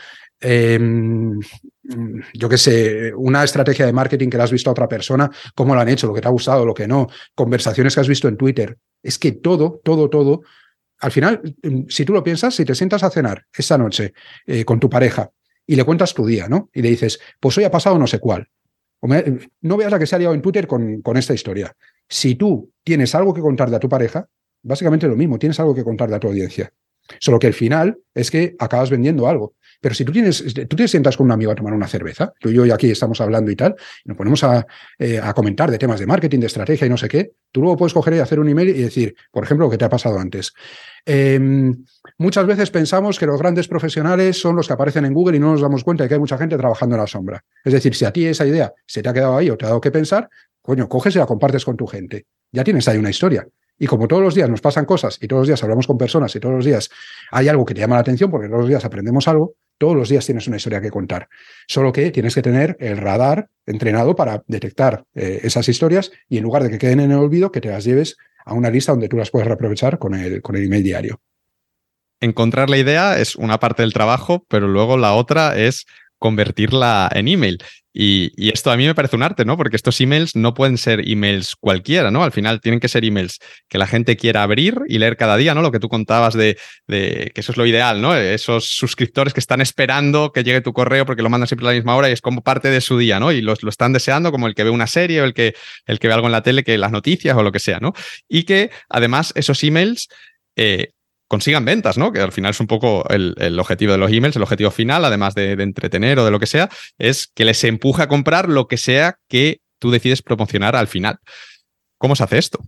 Em, 0.43 1.39
yo 2.33 2.49
qué 2.49 2.57
sé, 2.57 3.13
una 3.13 3.43
estrategia 3.43 3.85
de 3.85 3.93
marketing 3.93 4.29
que 4.29 4.37
le 4.37 4.43
has 4.43 4.51
visto 4.51 4.69
a 4.69 4.73
otra 4.73 4.87
persona, 4.87 5.29
cómo 5.53 5.75
lo 5.75 5.81
han 5.81 5.89
hecho, 5.89 6.07
lo 6.07 6.13
que 6.13 6.21
te 6.21 6.27
ha 6.27 6.31
gustado, 6.31 6.65
lo 6.65 6.73
que 6.73 6.87
no, 6.87 7.07
conversaciones 7.35 7.93
que 7.93 8.01
has 8.01 8.07
visto 8.07 8.27
en 8.27 8.37
Twitter. 8.37 8.77
Es 9.03 9.19
que 9.19 9.33
todo, 9.33 9.79
todo, 9.83 10.09
todo, 10.09 10.41
al 10.99 11.11
final, 11.11 11.41
em, 11.61 11.85
si 11.87 12.05
tú 12.05 12.13
lo 12.13 12.23
piensas, 12.23 12.55
si 12.55 12.65
te 12.65 12.73
sientas 12.73 13.03
a 13.03 13.11
cenar 13.11 13.45
esta 13.55 13.77
noche 13.77 14.13
eh, 14.47 14.65
con 14.65 14.79
tu 14.79 14.89
pareja 14.89 15.29
y 15.65 15.75
le 15.75 15.83
cuentas 15.83 16.13
tu 16.13 16.25
día, 16.25 16.47
¿no? 16.47 16.69
Y 16.73 16.81
le 16.81 16.89
dices, 16.89 17.19
pues 17.39 17.57
hoy 17.57 17.63
ha 17.63 17.71
pasado 17.71 17.97
no 17.99 18.07
sé 18.07 18.19
cuál. 18.19 18.47
no 19.61 19.77
veas 19.77 19.91
la 19.91 19.99
que 19.99 20.07
se 20.07 20.15
ha 20.15 20.19
liado 20.19 20.33
en 20.33 20.41
Twitter 20.41 20.67
con, 20.67 21.01
con 21.01 21.17
esta 21.17 21.33
historia. 21.33 21.75
Si 22.07 22.35
tú 22.35 22.71
tienes 22.83 23.13
algo 23.15 23.33
que 23.33 23.41
contarle 23.41 23.75
a 23.75 23.79
tu 23.79 23.89
pareja, 23.89 24.27
básicamente 24.63 25.07
lo 25.07 25.15
mismo, 25.15 25.39
tienes 25.39 25.59
algo 25.59 25.73
que 25.75 25.83
contarle 25.83 26.15
a 26.15 26.19
tu 26.19 26.27
audiencia. 26.27 26.71
Solo 27.19 27.39
que 27.39 27.47
el 27.47 27.53
final 27.53 27.97
es 28.13 28.31
que 28.31 28.55
acabas 28.59 28.89
vendiendo 28.89 29.27
algo. 29.27 29.55
Pero 29.81 29.95
si 29.95 30.05
tú 30.05 30.11
tienes, 30.11 30.43
tú 30.69 30.75
te 30.75 30.87
sientas 30.87 31.17
con 31.17 31.25
un 31.25 31.31
amigo 31.31 31.51
a 31.51 31.55
tomar 31.55 31.73
una 31.73 31.87
cerveza, 31.87 32.33
tú 32.39 32.49
y 32.49 32.53
yo 32.53 32.73
aquí 32.73 32.91
estamos 32.91 33.19
hablando 33.19 33.49
y 33.49 33.55
tal, 33.55 33.75
y 34.05 34.09
nos 34.09 34.17
ponemos 34.17 34.43
a, 34.43 34.65
eh, 34.99 35.19
a, 35.21 35.33
comentar 35.33 35.71
de 35.71 35.79
temas 35.79 35.99
de 35.99 36.05
marketing, 36.05 36.39
de 36.39 36.45
estrategia 36.45 36.85
y 36.85 36.89
no 36.89 36.97
sé 36.97 37.09
qué, 37.09 37.31
tú 37.51 37.61
luego 37.61 37.77
puedes 37.77 37.93
coger 37.93 38.13
y 38.13 38.19
hacer 38.19 38.39
un 38.39 38.47
email 38.47 38.69
y 38.69 38.83
decir, 38.83 39.15
por 39.31 39.43
ejemplo, 39.43 39.65
lo 39.65 39.71
que 39.71 39.79
te 39.79 39.85
ha 39.85 39.89
pasado 39.89 40.19
antes. 40.19 40.53
Em, 41.03 41.83
muchas 42.19 42.45
veces 42.45 42.69
pensamos 42.69 43.17
que 43.17 43.25
los 43.25 43.39
grandes 43.39 43.67
profesionales 43.67 44.39
son 44.39 44.55
los 44.55 44.67
que 44.67 44.73
aparecen 44.73 45.05
en 45.05 45.13
Google 45.13 45.37
y 45.37 45.39
no 45.39 45.51
nos 45.51 45.61
damos 45.61 45.83
cuenta 45.83 46.03
de 46.03 46.09
que 46.09 46.13
hay 46.13 46.19
mucha 46.19 46.37
gente 46.37 46.57
trabajando 46.57 46.95
en 46.95 47.01
la 47.01 47.07
sombra. 47.07 47.43
Es 47.65 47.73
decir, 47.73 47.95
si 47.95 48.05
a 48.05 48.11
ti 48.11 48.27
esa 48.27 48.45
idea 48.45 48.71
se 48.85 49.01
te 49.01 49.09
ha 49.09 49.13
quedado 49.13 49.35
ahí 49.35 49.49
o 49.49 49.57
te 49.57 49.65
ha 49.65 49.69
dado 49.69 49.81
que 49.81 49.89
pensar, 49.89 50.29
coño, 50.61 50.87
coges 50.87 51.15
y 51.15 51.17
la 51.17 51.25
compartes 51.25 51.65
con 51.65 51.75
tu 51.75 51.87
gente. 51.87 52.27
Ya 52.51 52.63
tienes 52.63 52.87
ahí 52.87 52.97
una 52.97 53.09
historia. 53.09 53.47
Y 53.79 53.87
como 53.87 54.07
todos 54.07 54.21
los 54.21 54.35
días 54.35 54.47
nos 54.47 54.61
pasan 54.61 54.85
cosas 54.85 55.17
y 55.19 55.27
todos 55.27 55.41
los 55.41 55.47
días 55.47 55.63
hablamos 55.63 55.87
con 55.87 55.97
personas 55.97 56.35
y 56.35 56.39
todos 56.39 56.53
los 56.53 56.65
días 56.65 56.91
hay 57.31 57.47
algo 57.47 57.65
que 57.65 57.73
te 57.73 57.81
llama 57.81 57.95
la 57.95 58.01
atención 58.01 58.29
porque 58.29 58.47
todos 58.47 58.59
los 58.59 58.69
días 58.69 58.85
aprendemos 58.85 59.27
algo, 59.27 59.55
todos 59.81 59.95
los 59.95 60.09
días 60.09 60.23
tienes 60.27 60.45
una 60.47 60.57
historia 60.57 60.79
que 60.79 60.91
contar. 60.91 61.27
Solo 61.67 61.91
que 61.91 62.11
tienes 62.11 62.35
que 62.35 62.43
tener 62.43 62.77
el 62.79 62.97
radar 62.97 63.49
entrenado 63.65 64.15
para 64.15 64.43
detectar 64.45 65.05
eh, 65.15 65.39
esas 65.41 65.67
historias 65.69 66.11
y 66.29 66.37
en 66.37 66.43
lugar 66.43 66.61
de 66.61 66.69
que 66.69 66.77
queden 66.77 66.99
en 66.99 67.09
el 67.09 67.17
olvido, 67.17 67.51
que 67.51 67.61
te 67.61 67.69
las 67.69 67.83
lleves 67.83 68.15
a 68.45 68.53
una 68.53 68.69
lista 68.69 68.91
donde 68.91 69.09
tú 69.09 69.17
las 69.17 69.31
puedes 69.31 69.47
reaprovechar 69.47 69.97
con 69.97 70.13
el, 70.13 70.43
con 70.43 70.55
el 70.55 70.65
email 70.65 70.83
diario. 70.83 71.19
encontrar 72.19 72.69
la 72.69 72.77
idea 72.77 73.17
es 73.17 73.35
una 73.35 73.59
parte 73.59 73.81
del 73.81 73.91
trabajo, 73.91 74.45
pero 74.47 74.67
luego 74.67 74.97
la 74.97 75.15
otra 75.15 75.57
es 75.57 75.87
convertirla 76.19 77.09
en 77.15 77.27
email. 77.27 77.57
Y, 77.93 78.49
esto 78.51 78.71
a 78.71 78.77
mí 78.77 78.85
me 78.85 78.95
parece 78.95 79.15
un 79.15 79.23
arte, 79.23 79.43
¿no? 79.43 79.57
Porque 79.57 79.75
estos 79.75 79.99
emails 79.99 80.35
no 80.35 80.53
pueden 80.53 80.77
ser 80.77 81.07
emails 81.07 81.55
cualquiera, 81.55 82.09
¿no? 82.09 82.23
Al 82.23 82.31
final 82.31 82.61
tienen 82.61 82.79
que 82.79 82.87
ser 82.87 83.03
emails 83.03 83.39
que 83.67 83.77
la 83.77 83.87
gente 83.87 84.15
quiera 84.15 84.43
abrir 84.43 84.79
y 84.87 84.97
leer 84.97 85.17
cada 85.17 85.35
día, 85.35 85.53
¿no? 85.53 85.61
Lo 85.61 85.71
que 85.71 85.79
tú 85.79 85.89
contabas 85.89 86.33
de, 86.33 86.57
que 86.87 87.31
eso 87.35 87.51
es 87.51 87.57
lo 87.57 87.65
ideal, 87.65 88.01
¿no? 88.01 88.15
Esos 88.15 88.65
suscriptores 88.65 89.33
que 89.33 89.41
están 89.41 89.59
esperando 89.61 90.31
que 90.31 90.43
llegue 90.43 90.61
tu 90.61 90.73
correo 90.73 91.05
porque 91.05 91.21
lo 91.21 91.29
mandan 91.29 91.47
siempre 91.47 91.67
a 91.67 91.71
la 91.71 91.75
misma 91.75 91.95
hora 91.95 92.09
y 92.09 92.13
es 92.13 92.21
como 92.21 92.41
parte 92.41 92.69
de 92.69 92.81
su 92.81 92.97
día, 92.97 93.19
¿no? 93.19 93.31
Y 93.31 93.41
los, 93.41 93.61
lo 93.63 93.69
están 93.69 93.91
deseando 93.93 94.31
como 94.31 94.47
el 94.47 94.55
que 94.55 94.63
ve 94.63 94.69
una 94.69 94.87
serie 94.87 95.21
o 95.21 95.25
el 95.25 95.33
que, 95.33 95.53
el 95.85 95.99
que 95.99 96.07
ve 96.07 96.13
algo 96.13 96.27
en 96.27 96.33
la 96.33 96.43
tele, 96.43 96.63
que 96.63 96.77
las 96.77 96.91
noticias 96.91 97.35
o 97.35 97.43
lo 97.43 97.51
que 97.51 97.59
sea, 97.59 97.79
¿no? 97.79 97.93
Y 98.29 98.43
que 98.43 98.71
además 98.89 99.33
esos 99.35 99.61
emails 99.63 100.07
eh, 100.55 100.91
consigan 101.31 101.63
ventas, 101.63 101.97
¿no? 101.97 102.11
Que 102.11 102.19
al 102.19 102.33
final 102.33 102.51
es 102.51 102.59
un 102.59 102.67
poco 102.67 103.07
el, 103.07 103.57
objetivo 103.57 103.93
de 103.93 103.97
los 103.97 104.11
emails, 104.11 104.35
el 104.35 104.41
objetivo 104.41 104.69
final, 104.69 105.05
además 105.05 105.33
de, 105.33 105.53
entretener 105.53 106.19
o 106.19 106.25
de 106.25 106.31
lo 106.31 106.41
que 106.41 106.45
sea, 106.45 106.67
es 106.97 107.31
que 107.33 107.45
les 107.45 107.63
empuje 107.63 108.03
a 108.03 108.09
comprar 108.09 108.49
lo 108.49 108.67
que 108.67 108.75
sea 108.75 109.17
que 109.29 109.61
tú 109.79 109.91
decides 109.91 110.21
promocionar 110.21 110.75
al 110.75 110.89
final. 110.89 111.19
¿Cómo 111.97 112.17
se 112.17 112.25
hace 112.25 112.37
esto? 112.37 112.59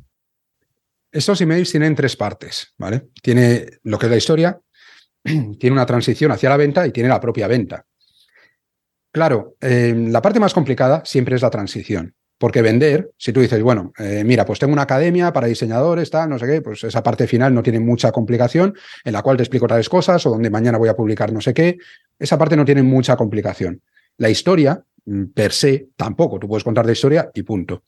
Estos 1.11 1.41
emails 1.41 1.71
tienen 1.71 1.93
tres 1.93 2.15
partes, 2.15 2.73
¿vale? 2.77 3.09
Tiene 3.21 3.65
lo 3.83 3.99
que 3.99 4.05
es 4.05 4.11
la 4.11 4.17
historia, 4.17 4.61
tiene 5.23 5.73
una 5.73 5.85
transición 5.85 6.31
hacia 6.31 6.49
la 6.49 6.55
venta 6.55 6.87
y 6.87 6.93
tiene 6.93 7.09
la 7.09 7.19
propia 7.19 7.49
venta. 7.49 7.85
Claro, 9.11 9.57
eh, 9.59 9.93
la 9.93 10.21
parte 10.21 10.39
más 10.39 10.53
complicada 10.53 11.03
siempre 11.03 11.35
es 11.35 11.41
la 11.41 11.49
transición. 11.49 12.15
Porque 12.37 12.61
vender, 12.61 13.11
si 13.17 13.31
tú 13.31 13.39
dices, 13.39 13.61
bueno, 13.61 13.93
eh, 13.97 14.23
mira, 14.25 14.45
pues 14.45 14.59
tengo 14.59 14.73
una 14.73 14.81
academia 14.81 15.31
para 15.31 15.47
diseñadores, 15.47 16.09
tal, 16.09 16.29
no 16.29 16.39
sé 16.39 16.45
qué, 16.45 16.61
pues 16.61 16.83
esa 16.83 17.01
parte 17.01 17.27
final 17.27 17.53
no 17.53 17.63
tiene 17.63 17.79
mucha 17.79 18.11
complicación, 18.11 18.75
en 19.03 19.13
la 19.13 19.21
cual 19.21 19.37
te 19.37 19.43
explico 19.43 19.67
tales 19.67 19.87
cosas 19.87 20.25
o 20.25 20.29
donde 20.29 20.49
mañana 20.49 20.77
voy 20.77 20.89
a 20.89 20.95
publicar 20.95 21.31
no 21.31 21.41
sé 21.41 21.53
qué. 21.53 21.77
Esa 22.19 22.37
parte 22.37 22.57
no 22.57 22.65
tiene 22.65 22.83
mucha 22.83 23.15
complicación. 23.15 23.81
La 24.17 24.29
historia, 24.29 24.83
mm, 25.05 25.25
per 25.27 25.51
se, 25.51 25.89
tampoco. 25.95 26.39
Tú 26.39 26.47
puedes 26.47 26.63
contar 26.63 26.85
de 26.85 26.93
historia 26.93 27.29
y 27.33 27.43
punto. 27.43 27.83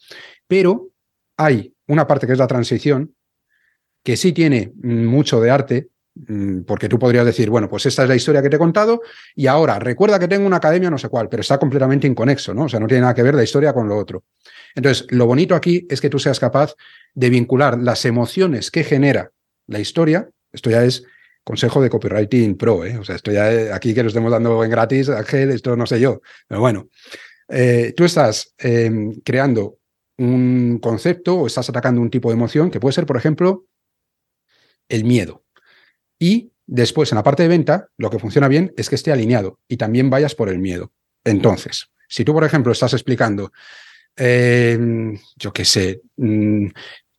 Pero 0.48 0.90
hay 1.38 1.74
una 1.88 2.08
parte 2.08 2.26
que 2.26 2.34
es 2.34 2.40
la 2.40 2.48
transición, 2.48 3.14
que 4.04 4.16
sí 4.18 4.32
tiene 4.32 4.72
mm, 4.76 5.06
mucho 5.06 5.42
de 5.42 5.52
arte, 5.52 5.90
porque 6.66 6.88
tú 6.88 6.98
podrías 6.98 7.26
decir, 7.26 7.50
bueno, 7.50 7.70
pues 7.70 7.86
esta 7.86 8.04
es 8.04 8.10
la 8.10 8.16
historia 8.16 8.42
que 8.42 8.50
te 8.50 8.56
he 8.56 8.60
contado 8.60 9.02
y 9.36 9.48
ahora 9.48 9.80
recuerda 9.80 10.18
que 10.18 10.28
tengo 10.28 10.48
una 10.48 10.58
academia 10.58 10.90
no 10.90 10.98
sé 10.98 11.10
cuál, 11.10 11.28
pero 11.28 11.42
está 11.42 11.58
completamente 11.58 12.08
inconexo, 12.08 12.54
¿no? 12.54 12.64
O 12.64 12.70
sea, 12.70 12.80
no 12.80 12.88
tiene 12.88 13.02
nada 13.02 13.14
que 13.14 13.24
ver 13.24 13.36
la 13.36 13.44
historia 13.44 13.74
con 13.74 13.90
lo 13.90 13.98
otro. 13.98 14.24
Entonces, 14.76 15.06
lo 15.10 15.26
bonito 15.26 15.56
aquí 15.56 15.86
es 15.90 16.00
que 16.00 16.10
tú 16.10 16.18
seas 16.20 16.40
capaz 16.40 16.76
de 17.14 17.30
vincular 17.30 17.78
las 17.78 18.06
emociones 18.06 18.72
que 18.72 18.84
genera 18.84 19.32
la 19.68 19.80
historia. 19.80 20.30
Esto 20.52 20.70
ya 20.70 20.84
es 20.84 21.04
consejo 21.44 21.82
de 21.82 21.90
copywriting 21.90 22.58
pro, 22.58 22.86
¿eh? 22.86 22.98
O 22.98 23.04
sea, 23.04 23.16
esto 23.16 23.32
ya 23.32 23.76
aquí 23.76 23.94
que 23.94 24.04
lo 24.04 24.08
estemos 24.08 24.32
dando 24.32 24.64
en 24.64 24.72
gratis, 24.72 25.10
Ángel, 25.10 25.52
esto 25.52 25.76
no 25.76 25.86
sé 25.86 26.00
yo. 26.00 26.22
Pero 26.48 26.62
bueno, 26.62 26.90
eh, 27.50 27.94
tú 27.96 28.04
estás 28.04 28.54
em, 28.58 29.14
creando 29.22 29.78
un 30.18 30.80
concepto 30.82 31.36
o 31.36 31.48
estás 31.48 31.70
atacando 31.70 32.02
un 32.02 32.10
tipo 32.10 32.30
de 32.30 32.36
emoción 32.36 32.72
que 32.72 32.80
puede 32.80 32.94
ser, 32.94 33.06
por 33.06 33.18
ejemplo, 33.18 33.66
el 34.90 35.04
miedo. 35.04 35.45
Y 36.20 36.52
después, 36.66 37.12
en 37.12 37.18
la 37.18 37.24
parte 37.24 37.44
de 37.44 37.50
venta, 37.50 37.88
lo 37.98 38.10
que 38.10 38.20
funciona 38.20 38.48
bien 38.48 38.74
es 38.78 38.90
que 38.90 38.96
esté 38.96 39.12
alineado 39.12 39.60
y 39.68 39.78
también 39.78 40.10
vayas 40.10 40.36
por 40.36 40.50
el 40.50 40.60
miedo. 40.60 40.92
Entonces, 41.24 41.88
si 42.08 42.24
tú, 42.24 42.34
por 42.34 42.44
ejemplo, 42.44 42.72
estás 42.72 42.94
explicando 42.94 43.52
Em, 44.18 45.18
yo 45.36 45.52
qué 45.52 45.66
sé, 45.66 46.02
mm, 46.16 46.68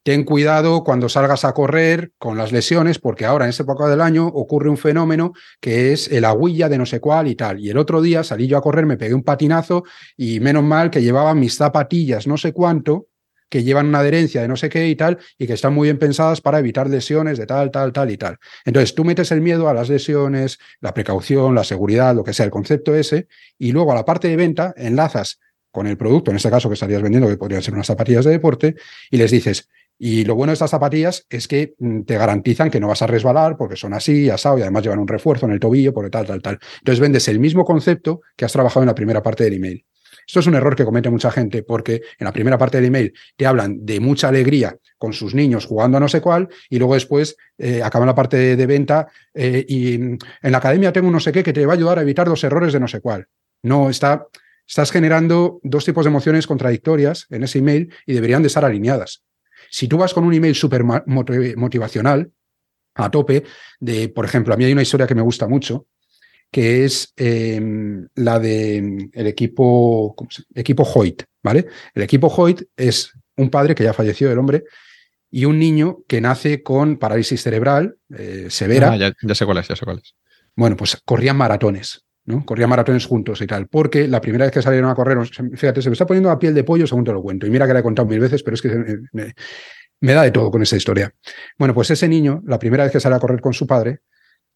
ten 0.03 0.25
cuidado 0.25 0.83
cuando 0.83 1.09
salgas 1.09 1.45
a 1.45 1.53
correr 1.53 2.13
con 2.19 2.39
las 2.39 2.53
lesiones, 2.53 2.99
porque 2.99 3.27
ahora 3.27 3.45
en 3.45 3.51
esta 3.51 3.65
época 3.65 3.87
del 3.89 4.01
año 4.01 4.27
ocurre 4.27 4.71
un 4.71 4.79
fenómeno 4.79 5.33
que 5.61 5.93
es 5.93 6.09
el 6.09 6.25
agüilla 6.25 6.69
de 6.69 6.79
no 6.79 6.87
sé 6.87 7.01
cuál 7.01 7.29
y 7.29 7.35
tal. 7.35 7.61
Y 7.61 7.71
el 7.71 7.77
otro 7.77 8.01
día 8.01 8.25
salí 8.25 8.47
yo 8.47 8.57
a 8.57 8.63
correr, 8.63 8.87
me 8.87 8.97
pegué 8.97 9.15
un 9.15 9.25
patinazo 9.25 9.85
y 10.17 10.41
menos 10.41 10.65
mal 10.65 10.91
que 10.91 11.03
llevaba 11.03 11.35
mis 11.35 11.57
zapatillas 11.57 12.27
no 12.27 12.37
sé 12.39 12.53
cuánto, 12.53 13.09
que 13.49 13.63
llevan 13.63 13.87
una 13.87 14.01
adherencia 14.01 14.43
de 14.43 14.49
no 14.49 14.57
sé 14.57 14.69
qué 14.69 14.89
y 14.89 14.97
tal, 14.97 15.19
y 15.39 15.47
que 15.47 15.53
están 15.53 15.75
muy 15.75 15.87
bien 15.87 15.99
pensadas 15.99 16.41
para 16.41 16.59
evitar 16.59 16.89
lesiones 16.89 17.39
de 17.39 17.47
tal, 17.47 17.71
tal, 17.71 17.93
tal 17.93 18.11
y 18.11 18.17
tal. 18.17 18.39
Entonces 18.65 18.95
tú 18.95 19.05
metes 19.05 19.31
el 19.33 19.41
miedo 19.41 19.69
a 19.69 19.75
las 19.75 19.89
lesiones, 19.89 20.59
la 20.81 20.95
precaución, 20.95 21.55
la 21.55 21.65
seguridad, 21.65 22.15
lo 22.15 22.25
que 22.25 22.33
sea, 22.33 22.45
el 22.45 22.51
concepto 22.51 22.95
ese, 22.95 23.29
y 23.59 23.73
luego 23.73 23.93
a 23.93 23.95
la 23.95 24.05
parte 24.05 24.29
de 24.29 24.37
venta 24.37 24.75
enlazas 24.77 25.41
con 25.71 25.87
el 25.87 25.97
producto, 25.97 26.31
en 26.31 26.39
este 26.39 26.51
caso 26.51 26.69
que 26.69 26.75
estarías 26.75 27.03
vendiendo, 27.03 27.29
que 27.29 27.37
podrían 27.37 27.63
ser 27.63 27.75
unas 27.75 27.87
zapatillas 27.87 28.25
de 28.25 28.31
deporte, 28.31 28.77
y 29.11 29.19
les 29.19 29.31
dices, 29.31 29.69
y 29.99 30.25
lo 30.25 30.35
bueno 30.35 30.51
de 30.51 30.55
estas 30.55 30.71
zapatillas 30.71 31.27
es 31.31 31.49
que 31.49 31.75
mm, 31.79 32.03
te 32.03 32.19
garantizan 32.19 32.71
que 32.71 32.81
no 32.81 32.89
vas 32.89 33.03
a 33.03 33.07
resbalar 33.07 33.57
porque 33.57 33.77
son 33.77 33.95
así, 33.95 34.29
asado, 34.29 34.59
y 34.59 34.63
además 34.63 34.83
llevan 34.83 34.99
un 34.99 35.09
refuerzo 35.09 35.47
en 35.47 35.53
el 35.53 35.61
tobillo, 35.61 35.93
porque 35.95 36.11
tal, 36.11 36.27
tal, 36.27 36.43
tal. 36.43 36.59
Entonces 36.79 37.01
vendes 37.01 37.29
el 37.29 37.39
mismo 37.39 37.65
concepto 37.65 38.21
que 38.37 38.45
has 38.45 38.53
trabajado 38.53 38.83
en 38.83 38.89
la 38.89 38.95
primera 38.95 39.23
parte 39.23 39.45
del 39.45 39.55
email. 39.55 39.85
Esto 40.27 40.41
es 40.41 40.47
un 40.47 40.55
error 40.55 40.75
que 40.75 40.85
comete 40.85 41.09
mucha 41.09 41.31
gente 41.31 41.63
porque 41.63 42.03
en 42.19 42.25
la 42.25 42.33
primera 42.33 42.59
parte 42.59 42.79
del 42.79 42.87
email 42.87 43.13
te 43.37 43.47
hablan 43.47 43.85
de 43.85 44.01
mucha 44.01 44.29
alegría 44.29 44.77
con 44.99 45.13
sus 45.13 45.35
niños 45.35 45.67
jugando 45.67 45.99
a 45.99 46.01
no 46.01 46.09
sé 46.09 46.21
cuál 46.21 46.49
y 46.69 46.79
luego 46.79 46.95
después 46.95 47.37
eh, 47.59 47.83
acaban 47.83 48.07
la 48.07 48.15
parte 48.15 48.57
de, 48.57 48.67
venta 48.67 49.07
eh, 49.35 49.65
y 49.69 49.95
en 49.95 50.19
la 50.43 50.59
academia 50.59 50.93
tengo 50.93 51.11
no 51.11 51.21
sé 51.21 51.31
qué 51.31 51.43
que 51.43 51.53
te 51.53 51.65
va 51.65 51.75
a 51.75 51.77
ayudar 51.77 51.99
a 51.99 52.03
evitar 52.03 52.27
los 52.27 52.43
errores 52.43 52.73
de 52.73 52.81
no 52.81 52.89
sé 52.89 53.01
cuál. 53.01 53.29
No, 53.63 53.89
está, 53.89 54.27
Estás 54.67 54.91
generando 54.91 55.61
dos 55.63 55.85
tipos 55.85 56.05
de 56.05 56.09
emociones 56.09 56.47
contradictorias 56.47 57.27
en 57.31 57.45
ese 57.45 57.61
email 57.61 57.93
y 58.05 58.15
deberían 58.15 58.43
de 58.43 58.49
estar 58.49 58.65
alineadas. 58.65 59.23
Si 59.71 59.87
tú 59.87 59.97
vas 59.97 60.13
con 60.13 60.25
un 60.25 60.35
email 60.35 60.57
súper 60.57 60.83
motivacional, 60.85 62.33
a 62.95 63.11
tope, 63.11 63.45
de, 63.79 64.09
por 64.09 64.25
ejemplo, 64.25 64.55
a 64.55 64.57
mí 64.57 64.65
hay 64.65 64.73
una 64.73 64.83
historia 64.83 65.07
que 65.07 65.15
me 65.15 65.23
gusta 65.23 65.47
mucho, 65.47 65.87
que 66.51 66.85
es 66.85 67.13
em, 67.17 68.09
la 68.15 68.39
del 68.39 69.11
el 69.13 69.27
equipo, 69.27 70.15
equipo 70.55 70.83
Hoyt, 70.83 71.23
¿vale? 71.43 71.67
El 71.95 72.03
equipo 72.03 72.29
Hoyt 72.29 72.63
es 72.77 73.13
un 73.37 73.51
padre 73.51 73.75
que 73.75 73.85
ya 73.85 73.93
falleció, 73.93 74.31
el 74.31 74.39
hombre, 74.39 74.65
y 75.31 75.45
un 75.45 75.59
niño 75.59 75.99
que 76.09 76.21
nace 76.21 76.63
con 76.63 76.97
parálisis 76.97 77.43
cerebral 77.43 77.97
eh, 78.17 78.47
severa. 78.49 78.93
Ah, 78.93 78.97
ya, 78.97 79.13
ya, 79.21 79.35
sé 79.35 79.45
cuál 79.45 79.59
es, 79.59 79.69
ya 79.69 79.77
sé 79.77 79.85
cuál 79.85 79.99
es. 79.99 80.15
Bueno, 80.55 80.77
pues 80.77 80.97
corrían 81.05 81.37
maratones. 81.37 82.03
¿no? 82.25 82.45
Corrían 82.45 82.69
maratones 82.69 83.07
juntos 83.07 83.41
y 83.41 83.47
tal, 83.47 83.69
porque 83.69 84.09
la 84.09 84.21
primera 84.21 84.47
vez 84.47 84.53
que 84.53 84.61
salieron 84.61 84.91
a 84.91 84.95
correr, 84.95 85.17
fíjate, 85.55 85.81
se 85.81 85.91
me 85.91 85.93
está 85.93 86.07
poniendo 86.07 86.29
la 86.29 86.39
piel 86.39 86.55
de 86.55 86.65
pollo 86.65 86.87
según 86.87 87.05
te 87.05 87.13
lo 87.13 87.23
cuento, 87.23 87.47
y 87.47 87.51
mira 87.51 87.69
que 87.69 87.73
la 87.73 87.79
he 87.79 87.83
contado 87.85 88.09
mil 88.09 88.19
veces, 88.19 88.43
pero 88.43 88.57
es 88.57 88.63
que 88.63 88.69
me, 89.13 89.33
me 90.01 90.13
da 90.13 90.23
de 90.23 90.31
todo 90.31 90.51
con 90.51 90.63
esa 90.63 90.77
historia. 90.77 91.15
Bueno, 91.59 91.75
pues 91.75 91.91
ese 91.91 92.09
niño, 92.09 92.43
la 92.47 92.59
primera 92.59 92.85
vez 92.85 92.93
que 92.93 93.01
sale 93.01 93.15
a 93.17 93.21
correr 93.21 93.41
con 93.41 93.53
su 93.53 93.67
padre, 93.67 94.01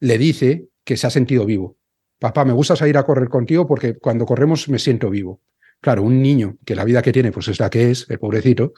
le 0.00 0.18
dice 0.18 0.66
que 0.84 0.96
se 0.96 1.06
ha 1.06 1.10
sentido 1.10 1.44
vivo. 1.44 1.76
Papá, 2.20 2.44
me 2.44 2.52
gusta 2.52 2.76
salir 2.76 2.96
a 2.98 3.02
correr 3.02 3.28
contigo 3.28 3.66
porque 3.66 3.98
cuando 3.98 4.26
corremos 4.26 4.68
me 4.68 4.78
siento 4.78 5.10
vivo. 5.10 5.40
Claro, 5.80 6.02
un 6.02 6.22
niño 6.22 6.58
que 6.64 6.76
la 6.76 6.84
vida 6.84 7.02
que 7.02 7.12
tiene 7.12 7.32
pues 7.32 7.48
es 7.48 7.58
la 7.58 7.70
que 7.70 7.90
es, 7.90 8.06
el 8.10 8.18
pobrecito, 8.18 8.74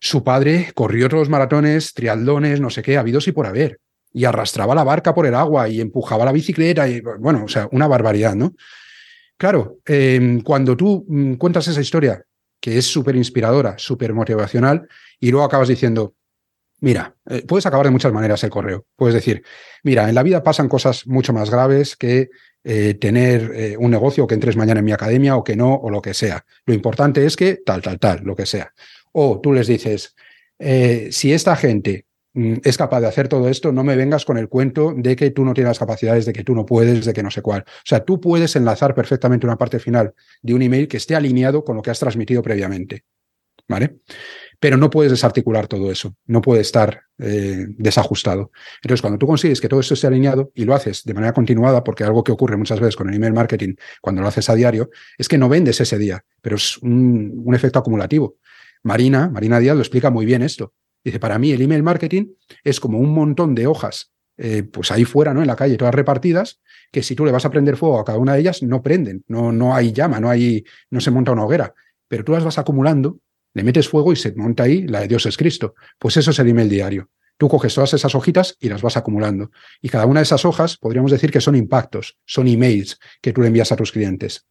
su 0.00 0.24
padre 0.24 0.72
corrió 0.74 1.06
otros 1.06 1.28
maratones, 1.28 1.92
triatlones, 1.92 2.60
no 2.60 2.70
sé 2.70 2.82
qué, 2.82 2.96
habidos 2.96 3.28
y 3.28 3.32
por 3.32 3.46
haber 3.46 3.78
y 4.16 4.24
arrastraba 4.24 4.74
la 4.74 4.82
barca 4.82 5.14
por 5.14 5.26
el 5.26 5.34
agua 5.34 5.68
y 5.68 5.78
empujaba 5.78 6.24
la 6.24 6.32
bicicleta 6.32 6.88
y 6.88 7.02
bueno, 7.02 7.44
o 7.44 7.48
sea, 7.48 7.68
una 7.70 7.86
barbaridad, 7.86 8.34
¿no? 8.34 8.54
Claro, 9.36 9.80
em, 9.84 10.40
cuando 10.40 10.74
tú 10.74 11.04
mm, 11.06 11.34
cuentas 11.34 11.68
esa 11.68 11.82
historia, 11.82 12.24
que 12.58 12.78
es 12.78 12.86
súper 12.86 13.14
inspiradora, 13.14 13.76
súper 13.76 14.14
motivacional, 14.14 14.88
y 15.20 15.30
luego 15.30 15.44
acabas 15.44 15.68
diciendo, 15.68 16.14
mira, 16.80 17.16
eh, 17.26 17.44
puedes 17.46 17.66
acabar 17.66 17.86
de 17.86 17.92
muchas 17.92 18.12
maneras 18.12 18.42
el 18.44 18.50
correo. 18.50 18.86
Puedes 18.96 19.14
decir, 19.14 19.42
mira, 19.82 20.08
en 20.08 20.14
la 20.14 20.22
vida 20.22 20.42
pasan 20.42 20.68
cosas 20.68 21.06
mucho 21.06 21.32
más 21.32 21.50
graves 21.50 21.96
que 21.96 22.30
eh, 22.64 22.94
tener 22.94 23.52
eh, 23.54 23.76
un 23.78 23.90
negocio 23.90 24.26
que 24.26 24.34
entres 24.34 24.56
mañana 24.56 24.80
en 24.80 24.86
mi 24.86 24.92
academia 24.92 25.36
o 25.36 25.44
que 25.44 25.56
no, 25.56 25.74
o 25.74 25.90
lo 25.90 26.02
que 26.02 26.14
sea. 26.14 26.44
Lo 26.64 26.74
importante 26.74 27.24
es 27.24 27.36
que 27.36 27.60
tal, 27.64 27.82
tal, 27.82 27.98
tal, 27.98 28.20
lo 28.24 28.34
que 28.34 28.46
sea. 28.46 28.72
O 29.12 29.40
tú 29.40 29.52
les 29.52 29.66
dices, 29.66 30.14
si 31.10 31.32
esta 31.32 31.56
gente 31.56 32.06
Mm, 32.36 32.56
es 32.64 32.76
capaz 32.76 33.00
de 33.00 33.06
hacer 33.06 33.28
todo 33.28 33.48
esto, 33.48 33.72
no 33.72 33.82
me 33.82 33.96
vengas 33.96 34.26
con 34.26 34.36
el 34.36 34.50
cuento 34.50 34.92
de 34.94 35.16
que 35.16 35.30
tú 35.30 35.42
no 35.42 35.54
tienes 35.54 35.70
las 35.70 35.78
capacidades, 35.78 36.26
de 36.26 36.34
que 36.34 36.44
tú 36.44 36.54
no 36.54 36.66
puedes, 36.66 37.06
de 37.06 37.14
que 37.14 37.22
no 37.22 37.30
sé 37.30 37.40
cuál. 37.40 37.62
O 37.62 37.86
sea, 37.86 38.04
tú 38.04 38.20
puedes 38.20 38.54
enlazar 38.56 38.94
perfectamente 38.94 39.46
una 39.46 39.56
parte 39.56 39.78
final 39.78 40.12
de 40.42 40.52
un 40.52 40.60
email 40.60 40.86
que 40.86 40.98
esté 40.98 41.16
alineado 41.16 41.64
con 41.64 41.76
lo 41.76 41.82
que 41.82 41.90
has 41.90 41.98
transmitido 41.98 42.42
previamente. 42.42 43.04
¿Vale? 43.68 44.00
Pero 44.66 44.78
no 44.78 44.90
puedes 44.90 45.12
desarticular 45.12 45.68
todo 45.68 45.92
eso, 45.92 46.16
no 46.26 46.42
puede 46.42 46.60
estar 46.60 47.02
eh, 47.18 47.66
desajustado. 47.78 48.50
Entonces, 48.82 49.00
cuando 49.00 49.16
tú 49.16 49.24
consigues 49.24 49.60
que 49.60 49.68
todo 49.68 49.78
esto 49.78 49.94
esté 49.94 50.08
alineado 50.08 50.50
y 50.56 50.64
lo 50.64 50.74
haces 50.74 51.04
de 51.04 51.14
manera 51.14 51.32
continuada, 51.32 51.84
porque 51.84 52.02
algo 52.02 52.24
que 52.24 52.32
ocurre 52.32 52.56
muchas 52.56 52.80
veces 52.80 52.96
con 52.96 53.08
el 53.08 53.14
email 53.14 53.32
marketing 53.32 53.76
cuando 54.00 54.22
lo 54.22 54.26
haces 54.26 54.50
a 54.50 54.56
diario, 54.56 54.90
es 55.18 55.28
que 55.28 55.38
no 55.38 55.48
vendes 55.48 55.80
ese 55.80 55.98
día, 55.98 56.24
pero 56.42 56.56
es 56.56 56.78
un, 56.78 57.42
un 57.44 57.54
efecto 57.54 57.78
acumulativo. 57.78 58.38
Marina, 58.82 59.28
Marina 59.28 59.60
Díaz 59.60 59.76
lo 59.76 59.82
explica 59.82 60.10
muy 60.10 60.26
bien 60.26 60.42
esto. 60.42 60.74
Dice, 61.04 61.20
para 61.20 61.38
mí 61.38 61.52
el 61.52 61.62
email 61.62 61.84
marketing 61.84 62.32
es 62.64 62.80
como 62.80 62.98
un 62.98 63.14
montón 63.14 63.54
de 63.54 63.68
hojas, 63.68 64.10
eh, 64.36 64.64
pues 64.64 64.90
ahí 64.90 65.04
fuera, 65.04 65.32
¿no? 65.32 65.42
En 65.42 65.46
la 65.46 65.54
calle, 65.54 65.76
todas 65.76 65.94
repartidas, 65.94 66.60
que 66.90 67.04
si 67.04 67.14
tú 67.14 67.24
le 67.24 67.30
vas 67.30 67.44
a 67.44 67.50
prender 67.50 67.76
fuego 67.76 68.00
a 68.00 68.04
cada 68.04 68.18
una 68.18 68.34
de 68.34 68.40
ellas, 68.40 68.64
no 68.64 68.82
prenden, 68.82 69.22
no, 69.28 69.52
no 69.52 69.76
hay 69.76 69.92
llama, 69.92 70.18
no, 70.18 70.28
hay, 70.28 70.64
no 70.90 71.00
se 71.00 71.12
monta 71.12 71.30
una 71.30 71.44
hoguera. 71.44 71.72
Pero 72.08 72.24
tú 72.24 72.32
las 72.32 72.42
vas 72.42 72.58
acumulando, 72.58 73.20
le 73.56 73.64
metes 73.64 73.88
fuego 73.88 74.12
y 74.12 74.16
se 74.16 74.34
monta 74.34 74.64
ahí 74.64 74.86
la 74.86 75.00
de 75.00 75.08
Dios 75.08 75.24
es 75.24 75.38
Cristo. 75.38 75.74
Pues 75.98 76.18
eso 76.18 76.30
es 76.30 76.38
el 76.38 76.48
email 76.48 76.68
diario. 76.68 77.08
Tú 77.38 77.48
coges 77.48 77.74
todas 77.74 77.94
esas 77.94 78.14
hojitas 78.14 78.54
y 78.60 78.68
las 78.68 78.82
vas 78.82 78.98
acumulando. 78.98 79.50
Y 79.80 79.88
cada 79.88 80.04
una 80.04 80.20
de 80.20 80.24
esas 80.24 80.44
hojas 80.44 80.76
podríamos 80.76 81.10
decir 81.10 81.30
que 81.30 81.40
son 81.40 81.56
impactos, 81.56 82.18
son 82.26 82.48
emails 82.48 82.98
que 83.22 83.32
tú 83.32 83.40
le 83.40 83.46
envías 83.46 83.72
a 83.72 83.76
tus 83.76 83.92
clientes. 83.92 84.44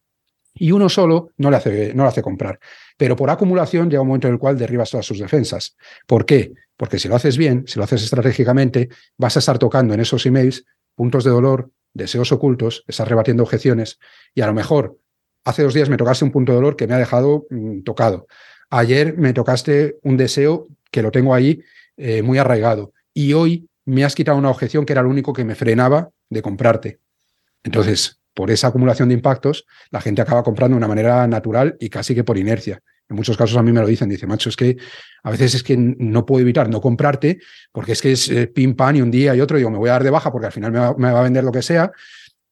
Y 0.54 0.72
uno 0.72 0.88
solo 0.88 1.30
no 1.36 1.52
le 1.52 1.56
hace, 1.56 1.94
no 1.94 2.02
le 2.02 2.08
hace 2.08 2.20
comprar. 2.20 2.58
Pero 2.96 3.14
por 3.14 3.30
acumulación 3.30 3.88
llega 3.88 4.02
un 4.02 4.08
momento 4.08 4.26
en 4.26 4.34
el 4.34 4.40
cual 4.40 4.58
derribas 4.58 4.90
todas 4.90 5.06
sus 5.06 5.20
defensas. 5.20 5.76
¿Por 6.08 6.26
qué? 6.26 6.54
Porque 6.76 6.98
si 6.98 7.06
lo 7.06 7.14
haces 7.14 7.36
bien, 7.36 7.62
si 7.68 7.78
lo 7.78 7.84
haces 7.84 8.02
estratégicamente, 8.02 8.88
vas 9.16 9.36
a 9.36 9.38
estar 9.38 9.56
tocando 9.56 9.94
en 9.94 10.00
esos 10.00 10.26
emails 10.26 10.64
puntos 10.96 11.22
de 11.22 11.30
dolor, 11.30 11.70
deseos 11.94 12.32
ocultos, 12.32 12.82
estás 12.88 13.06
rebatiendo 13.06 13.44
objeciones 13.44 14.00
y 14.34 14.40
a 14.40 14.48
lo 14.48 14.52
mejor 14.52 14.98
hace 15.44 15.62
dos 15.62 15.74
días 15.74 15.88
me 15.88 15.96
tocaste 15.96 16.24
un 16.24 16.32
punto 16.32 16.50
de 16.50 16.56
dolor 16.56 16.74
que 16.74 16.88
me 16.88 16.94
ha 16.94 16.98
dejado 16.98 17.46
mm, 17.50 17.82
tocado. 17.82 18.26
Ayer 18.70 19.16
me 19.16 19.32
tocaste 19.32 19.98
un 20.02 20.16
deseo 20.16 20.68
que 20.90 21.02
lo 21.02 21.10
tengo 21.10 21.34
ahí 21.34 21.62
eh, 21.96 22.22
muy 22.22 22.38
arraigado 22.38 22.92
y 23.14 23.32
hoy 23.32 23.68
me 23.84 24.04
has 24.04 24.14
quitado 24.14 24.36
una 24.36 24.50
objeción 24.50 24.84
que 24.84 24.92
era 24.92 25.02
lo 25.02 25.08
único 25.08 25.32
que 25.32 25.44
me 25.44 25.54
frenaba 25.54 26.10
de 26.28 26.42
comprarte. 26.42 26.98
Entonces, 27.62 28.20
por 28.34 28.50
esa 28.50 28.68
acumulación 28.68 29.08
de 29.08 29.14
impactos, 29.14 29.64
la 29.90 30.00
gente 30.00 30.20
acaba 30.20 30.42
comprando 30.42 30.74
de 30.74 30.78
una 30.78 30.88
manera 30.88 31.26
natural 31.26 31.76
y 31.80 31.88
casi 31.88 32.14
que 32.14 32.24
por 32.24 32.36
inercia. 32.36 32.82
En 33.08 33.16
muchos 33.16 33.36
casos 33.36 33.56
a 33.56 33.62
mí 33.62 33.70
me 33.72 33.80
lo 33.80 33.86
dicen, 33.86 34.08
dice, 34.08 34.26
macho, 34.26 34.48
es 34.48 34.56
que 34.56 34.76
a 35.22 35.30
veces 35.30 35.54
es 35.54 35.62
que 35.62 35.76
no 35.76 36.26
puedo 36.26 36.42
evitar 36.42 36.68
no 36.68 36.80
comprarte 36.80 37.38
porque 37.72 37.92
es 37.92 38.02
que 38.02 38.12
es 38.12 38.28
eh, 38.28 38.48
pim 38.48 38.74
pam 38.74 38.96
y 38.96 39.00
un 39.00 39.10
día 39.10 39.34
y 39.34 39.40
otro, 39.40 39.56
digo, 39.56 39.70
me 39.70 39.78
voy 39.78 39.88
a 39.88 39.92
dar 39.92 40.04
de 40.04 40.10
baja 40.10 40.32
porque 40.32 40.46
al 40.46 40.52
final 40.52 40.72
me 40.72 41.10
va, 41.12 41.20
a 41.20 41.22
vender 41.22 41.44
lo 41.44 41.52
que 41.52 41.62
sea. 41.62 41.92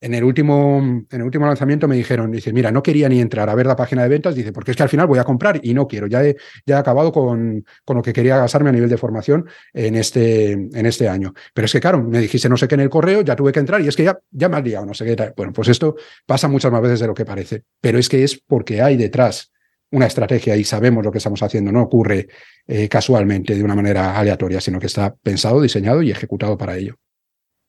En 0.00 0.12
el, 0.12 0.22
último, 0.22 0.78
en 0.78 1.06
el 1.10 1.22
último 1.22 1.46
lanzamiento 1.46 1.88
me 1.88 1.96
dijeron, 1.96 2.30
dice, 2.30 2.52
mira, 2.52 2.70
no 2.70 2.82
quería 2.82 3.08
ni 3.08 3.20
entrar 3.20 3.48
a 3.48 3.54
ver 3.54 3.64
la 3.64 3.74
página 3.74 4.02
de 4.02 4.10
ventas, 4.10 4.34
dice, 4.34 4.52
porque 4.52 4.72
es 4.72 4.76
que 4.76 4.82
al 4.82 4.88
final 4.90 5.06
voy 5.06 5.18
a 5.18 5.24
comprar 5.24 5.60
y 5.62 5.72
no 5.72 5.88
quiero, 5.88 6.06
ya 6.06 6.22
he, 6.22 6.36
ya 6.66 6.76
he 6.76 6.78
acabado 6.78 7.10
con, 7.10 7.64
con 7.84 7.96
lo 7.96 8.02
que 8.02 8.12
quería 8.12 8.36
gastarme 8.36 8.68
a 8.68 8.72
nivel 8.72 8.90
de 8.90 8.98
formación 8.98 9.46
en 9.72 9.94
este, 9.94 10.52
en 10.52 10.86
este 10.86 11.08
año. 11.08 11.32
Pero 11.54 11.64
es 11.64 11.72
que, 11.72 11.80
claro, 11.80 12.02
me 12.02 12.18
dijiste 12.18 12.50
no 12.50 12.56
sé 12.58 12.68
qué 12.68 12.74
en 12.74 12.82
el 12.82 12.90
correo, 12.90 13.22
ya 13.22 13.34
tuve 13.34 13.50
que 13.50 13.60
entrar 13.60 13.80
y 13.80 13.88
es 13.88 13.96
que 13.96 14.04
ya, 14.04 14.18
ya 14.30 14.48
me 14.50 14.56
has 14.58 14.64
liado, 14.64 14.84
no 14.84 14.92
sé 14.92 15.06
qué. 15.06 15.32
Bueno, 15.36 15.52
pues 15.52 15.68
esto 15.68 15.96
pasa 16.26 16.48
muchas 16.48 16.70
más 16.70 16.82
veces 16.82 17.00
de 17.00 17.06
lo 17.06 17.14
que 17.14 17.24
parece, 17.24 17.62
pero 17.80 17.98
es 17.98 18.08
que 18.08 18.24
es 18.24 18.38
porque 18.46 18.82
hay 18.82 18.96
detrás 18.96 19.52
una 19.90 20.06
estrategia 20.06 20.56
y 20.56 20.64
sabemos 20.64 21.04
lo 21.04 21.12
que 21.12 21.18
estamos 21.18 21.42
haciendo, 21.42 21.70
no 21.72 21.82
ocurre 21.82 22.28
eh, 22.66 22.88
casualmente 22.88 23.54
de 23.54 23.62
una 23.62 23.74
manera 23.74 24.18
aleatoria, 24.18 24.60
sino 24.60 24.80
que 24.80 24.86
está 24.86 25.14
pensado, 25.14 25.62
diseñado 25.62 26.02
y 26.02 26.10
ejecutado 26.10 26.58
para 26.58 26.76
ello. 26.76 26.96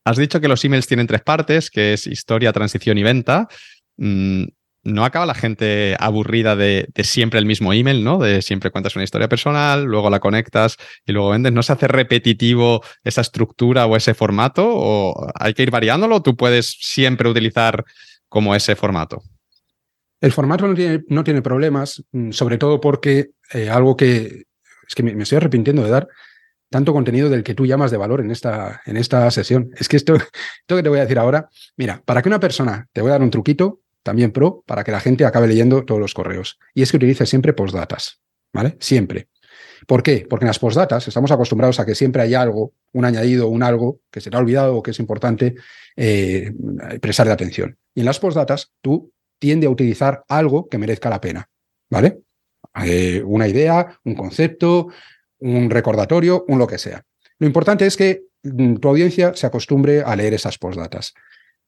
Has 0.06 0.16
dicho 0.16 0.40
que 0.40 0.46
los 0.46 0.64
emails 0.64 0.86
tienen 0.86 1.08
tres 1.08 1.22
partes, 1.22 1.68
que 1.68 1.92
es 1.92 2.06
historia, 2.06 2.52
transición 2.52 2.96
y 2.96 3.02
venta. 3.02 3.48
Mm, 3.96 4.44
¿No 4.84 5.04
acaba 5.04 5.26
la 5.26 5.34
gente 5.34 5.96
aburrida 5.98 6.54
de, 6.54 6.86
siempre 7.02 7.40
el 7.40 7.44
mismo 7.44 7.72
email, 7.72 8.04
¿no? 8.04 8.18
De 8.18 8.40
siempre 8.40 8.70
cuentas 8.70 8.94
una 8.94 9.02
historia 9.02 9.28
personal, 9.28 9.82
luego 9.82 10.08
la 10.08 10.20
conectas 10.20 10.76
y 11.04 11.10
luego 11.10 11.30
vendes. 11.30 11.52
¿No 11.52 11.64
se 11.64 11.72
hace 11.72 11.88
repetitivo 11.88 12.84
esa 13.02 13.20
estructura 13.20 13.86
o 13.86 13.96
ese 13.96 14.14
formato? 14.14 14.64
¿O 14.64 15.28
hay 15.34 15.54
que 15.54 15.64
ir 15.64 15.72
variándolo 15.72 16.14
o 16.14 16.22
tú 16.22 16.36
puedes 16.36 16.78
siempre 16.80 17.28
utilizar 17.28 17.84
como 18.28 18.54
ese 18.54 18.76
formato? 18.76 19.24
El 20.20 20.30
formato 20.30 20.68
no 20.68 21.24
tiene, 21.24 21.42
problemas, 21.42 22.04
mm, 22.12 22.30
sobre 22.30 22.58
todo 22.58 22.80
porque 22.80 23.30
eh, 23.52 23.68
algo 23.68 23.96
que 23.96 24.44
es 24.86 24.94
que 24.94 25.02
me, 25.02 25.20
estoy 25.20 25.38
arrepintiendo 25.38 25.82
de 25.82 25.90
dar 25.90 26.06
tanto 26.76 26.92
contenido 26.92 27.30
del 27.30 27.42
que 27.42 27.54
tú 27.54 27.64
llamas 27.64 27.90
de 27.90 27.96
valor 27.96 28.20
en 28.20 28.30
esta, 28.30 28.82
en 28.84 28.98
esta 28.98 29.30
sesión. 29.30 29.70
Es 29.78 29.88
que 29.88 29.96
esto, 29.96 30.14
esto 30.60 30.76
que 30.76 30.82
te 30.82 30.90
voy 30.90 30.98
a 30.98 31.02
decir 31.02 31.18
ahora, 31.18 31.48
mira, 31.78 32.02
para 32.04 32.20
que 32.20 32.28
una 32.28 32.38
persona, 32.38 32.86
te 32.92 33.00
voy 33.00 33.08
a 33.08 33.12
dar 33.12 33.22
un 33.22 33.30
truquito, 33.30 33.80
también 34.02 34.30
pro, 34.30 34.62
para 34.66 34.84
que 34.84 34.92
la 34.92 35.00
gente 35.00 35.24
acabe 35.24 35.48
leyendo 35.48 35.86
todos 35.86 35.98
los 35.98 36.12
correos. 36.12 36.58
Y 36.74 36.82
es 36.82 36.90
que 36.90 36.98
utilice 36.98 37.24
siempre 37.24 37.54
postdatas, 37.54 38.20
¿vale? 38.52 38.76
Siempre. 38.78 39.28
¿Por 39.86 40.02
qué? 40.02 40.26
Porque 40.28 40.44
en 40.44 40.48
las 40.48 40.58
postdatas 40.58 41.08
estamos 41.08 41.30
acostumbrados 41.30 41.80
a 41.80 41.86
que 41.86 41.94
siempre 41.94 42.20
hay 42.20 42.34
algo, 42.34 42.74
un 42.92 43.06
añadido, 43.06 43.48
un 43.48 43.62
algo 43.62 44.00
que 44.10 44.20
se 44.20 44.28
te 44.28 44.36
ha 44.36 44.40
olvidado 44.40 44.76
o 44.76 44.82
que 44.82 44.90
es 44.90 44.98
importante 44.98 45.54
eh, 45.96 46.52
prestarle 47.00 47.32
atención. 47.32 47.78
Y 47.94 48.00
en 48.00 48.06
las 48.06 48.20
postdatas 48.20 48.70
tú 48.82 49.10
tiende 49.38 49.66
a 49.66 49.70
utilizar 49.70 50.24
algo 50.28 50.68
que 50.68 50.76
merezca 50.76 51.08
la 51.08 51.22
pena, 51.22 51.48
¿vale? 51.88 52.18
Eh, 52.84 53.22
una 53.24 53.48
idea, 53.48 53.98
un 54.04 54.14
concepto, 54.14 54.88
un 55.40 55.70
recordatorio, 55.70 56.44
un 56.48 56.58
lo 56.58 56.66
que 56.66 56.78
sea. 56.78 57.02
Lo 57.38 57.46
importante 57.46 57.86
es 57.86 57.96
que 57.96 58.24
mm, 58.42 58.76
tu 58.76 58.88
audiencia 58.88 59.34
se 59.34 59.46
acostumbre 59.46 60.02
a 60.02 60.16
leer 60.16 60.34
esas 60.34 60.58
postdatas. 60.58 61.14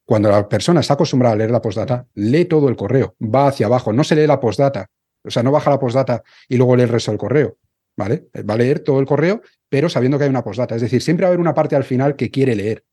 Cuando 0.05 0.29
la 0.29 0.49
persona 0.49 0.79
está 0.79 0.95
acostumbrada 0.95 1.35
a 1.35 1.37
leer 1.37 1.51
la 1.51 1.61
postdata, 1.61 2.07
lee 2.15 2.45
todo 2.45 2.67
el 2.67 2.75
correo, 2.75 3.15
va 3.21 3.47
hacia 3.47 3.67
abajo, 3.67 3.93
no 3.93 4.03
se 4.03 4.15
lee 4.15 4.25
la 4.25 4.39
postdata, 4.39 4.89
o 5.23 5.29
sea, 5.29 5.43
no 5.43 5.51
baja 5.51 5.69
la 5.69 5.79
postdata 5.79 6.23
y 6.47 6.57
luego 6.57 6.75
lee 6.75 6.83
el 6.83 6.89
resto 6.89 7.11
del 7.11 7.19
correo, 7.19 7.57
¿vale? 7.95 8.27
Va 8.49 8.55
a 8.55 8.57
leer 8.57 8.79
todo 8.79 8.99
el 8.99 9.05
correo, 9.05 9.41
pero 9.69 9.89
sabiendo 9.89 10.17
que 10.17 10.23
hay 10.23 10.29
una 10.29 10.43
postdata. 10.43 10.75
Es 10.75 10.81
decir, 10.81 11.01
siempre 11.01 11.25
va 11.25 11.27
a 11.27 11.29
haber 11.31 11.39
una 11.39 11.53
parte 11.53 11.75
al 11.75 11.83
final 11.83 12.15
que 12.15 12.31
quiere 12.31 12.55
leer. 12.55 12.83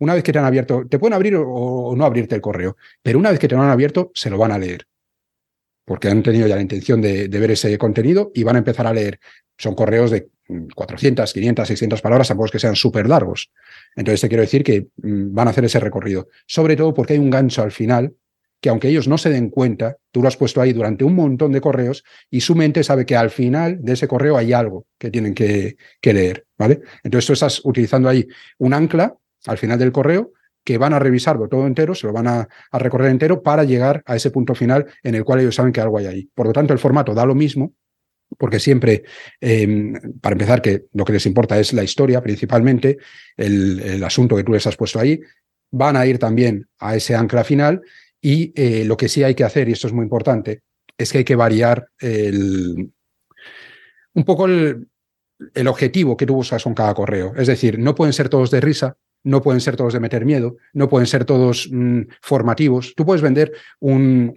Una 0.00 0.14
vez 0.14 0.22
que 0.22 0.32
te 0.32 0.38
han 0.38 0.44
abierto, 0.44 0.84
te 0.88 0.98
pueden 0.98 1.14
abrir 1.14 1.36
o, 1.36 1.94
no 1.96 2.04
abrirte 2.04 2.34
el 2.34 2.40
correo, 2.40 2.76
pero 3.02 3.18
una 3.18 3.30
vez 3.30 3.40
que 3.40 3.48
te 3.48 3.56
lo 3.56 3.62
han 3.62 3.70
abierto, 3.70 4.12
se 4.14 4.30
lo 4.30 4.38
van 4.38 4.52
a 4.52 4.58
leer. 4.58 4.86
Porque 5.84 6.08
han 6.08 6.22
tenido 6.22 6.46
ya 6.46 6.56
la 6.56 6.62
intención 6.62 7.00
de, 7.00 7.28
ver 7.28 7.50
ese 7.50 7.76
contenido 7.78 8.30
y 8.34 8.42
van 8.42 8.56
a 8.56 8.58
empezar 8.58 8.86
a 8.86 8.92
leer. 8.92 9.18
Son 9.58 9.74
correos 9.74 10.10
de 10.10 10.28
400, 10.74 11.32
500, 11.32 11.68
600 11.68 12.00
palabras, 12.00 12.28
tampoco 12.28 12.46
es 12.46 12.52
que 12.52 12.58
sean 12.58 12.76
súper 12.76 13.08
largos. 13.08 13.50
Entonces 13.94 14.20
te 14.20 14.28
quiero 14.28 14.42
decir 14.42 14.64
que 14.64 14.86
mm, 14.96 15.34
van 15.34 15.48
a 15.48 15.50
hacer 15.50 15.64
ese 15.64 15.80
recorrido. 15.80 16.28
Sobre 16.46 16.76
todo 16.76 16.94
porque 16.94 17.14
hay 17.14 17.18
un 17.18 17.30
gancho 17.30 17.62
al 17.62 17.72
final 17.72 18.14
que 18.60 18.70
aunque 18.70 18.88
ellos 18.88 19.06
no 19.06 19.18
se 19.18 19.30
den 19.30 19.50
cuenta, 19.50 19.98
tú 20.10 20.20
lo 20.22 20.28
has 20.28 20.36
puesto 20.36 20.60
ahí 20.60 20.72
durante 20.72 21.04
un 21.04 21.14
montón 21.14 21.52
de 21.52 21.60
correos 21.60 22.02
y 22.30 22.40
su 22.40 22.56
mente 22.56 22.82
sabe 22.82 23.06
que 23.06 23.14
al 23.14 23.30
final 23.30 23.78
de 23.82 23.92
ese 23.92 24.08
correo 24.08 24.36
hay 24.36 24.52
algo 24.52 24.86
que 24.98 25.10
tienen 25.10 25.34
que, 25.34 25.76
que 26.00 26.12
leer, 26.12 26.46
¿vale? 26.56 26.80
Entonces 27.04 27.26
tú 27.26 27.34
estás 27.34 27.60
utilizando 27.64 28.08
ahí 28.08 28.26
un 28.58 28.74
ancla 28.74 29.16
al 29.46 29.58
final 29.58 29.78
del 29.78 29.92
correo 29.92 30.32
que 30.68 30.76
van 30.76 30.92
a 30.92 30.98
revisarlo 30.98 31.48
todo 31.48 31.66
entero, 31.66 31.94
se 31.94 32.06
lo 32.06 32.12
van 32.12 32.26
a, 32.26 32.48
recorrer 32.72 33.10
entero 33.10 33.42
para 33.42 33.64
llegar 33.64 34.02
a 34.04 34.16
ese 34.16 34.30
punto 34.30 34.54
final 34.54 34.84
en 35.02 35.14
el 35.14 35.24
cual 35.24 35.40
ellos 35.40 35.54
saben 35.54 35.72
que 35.72 35.80
algo 35.80 35.96
hay 35.96 36.04
ahí. 36.04 36.28
Por 36.34 36.46
lo 36.46 36.52
tanto, 36.52 36.74
el 36.74 36.78
formato 36.78 37.14
da 37.14 37.24
lo 37.24 37.34
mismo, 37.34 37.72
porque 38.36 38.60
siempre, 38.60 39.04
em, 39.40 39.94
para 40.20 40.34
empezar, 40.34 40.60
que 40.60 40.84
lo 40.92 41.04
que 41.04 41.14
les 41.14 41.26
importa 41.26 41.58
es 41.58 41.72
la 41.72 41.84
historia 41.84 42.22
principalmente, 42.22 42.98
el, 43.36 44.02
asunto 44.04 44.36
que 44.36 44.44
tú 44.44 44.52
les 44.52 44.66
has 44.66 44.76
puesto 44.76 45.00
ahí, 45.00 45.20
van 45.70 45.96
a 45.96 46.06
ir 46.06 46.18
también 46.18 46.66
a 46.78 46.96
ese 46.96 47.14
ancla 47.14 47.44
final 47.44 47.80
y 48.20 48.52
eh, 48.54 48.84
lo 48.84 48.96
que 48.96 49.08
sí 49.08 49.22
hay 49.22 49.34
que 49.34 49.44
hacer, 49.44 49.68
y 49.68 49.72
esto 49.72 49.86
es 49.86 49.92
muy 49.92 50.02
importante, 50.02 50.62
es 50.96 51.12
que 51.12 51.18
hay 51.18 51.24
que 51.24 51.36
variar 51.36 51.88
el, 52.00 52.90
un 54.14 54.24
poco 54.24 54.46
el, 54.46 54.88
el 55.54 55.68
objetivo 55.68 56.16
que 56.16 56.26
tú 56.26 56.34
buscas 56.34 56.62
con 56.62 56.74
cada 56.74 56.94
correo. 56.94 57.34
Es 57.36 57.46
decir, 57.46 57.78
no 57.78 57.94
pueden 57.94 58.12
ser 58.12 58.28
todos 58.28 58.50
de 58.50 58.60
risa, 58.60 58.96
no 59.24 59.42
pueden 59.42 59.60
ser 59.60 59.76
todos 59.76 59.92
de 59.92 60.00
meter 60.00 60.24
miedo, 60.24 60.56
no 60.72 60.88
pueden 60.88 61.06
ser 61.06 61.24
todos 61.24 61.68
mm, 61.70 62.02
formativos. 62.22 62.94
Tú 62.96 63.04
puedes 63.04 63.22
vender 63.22 63.52
un, 63.80 64.34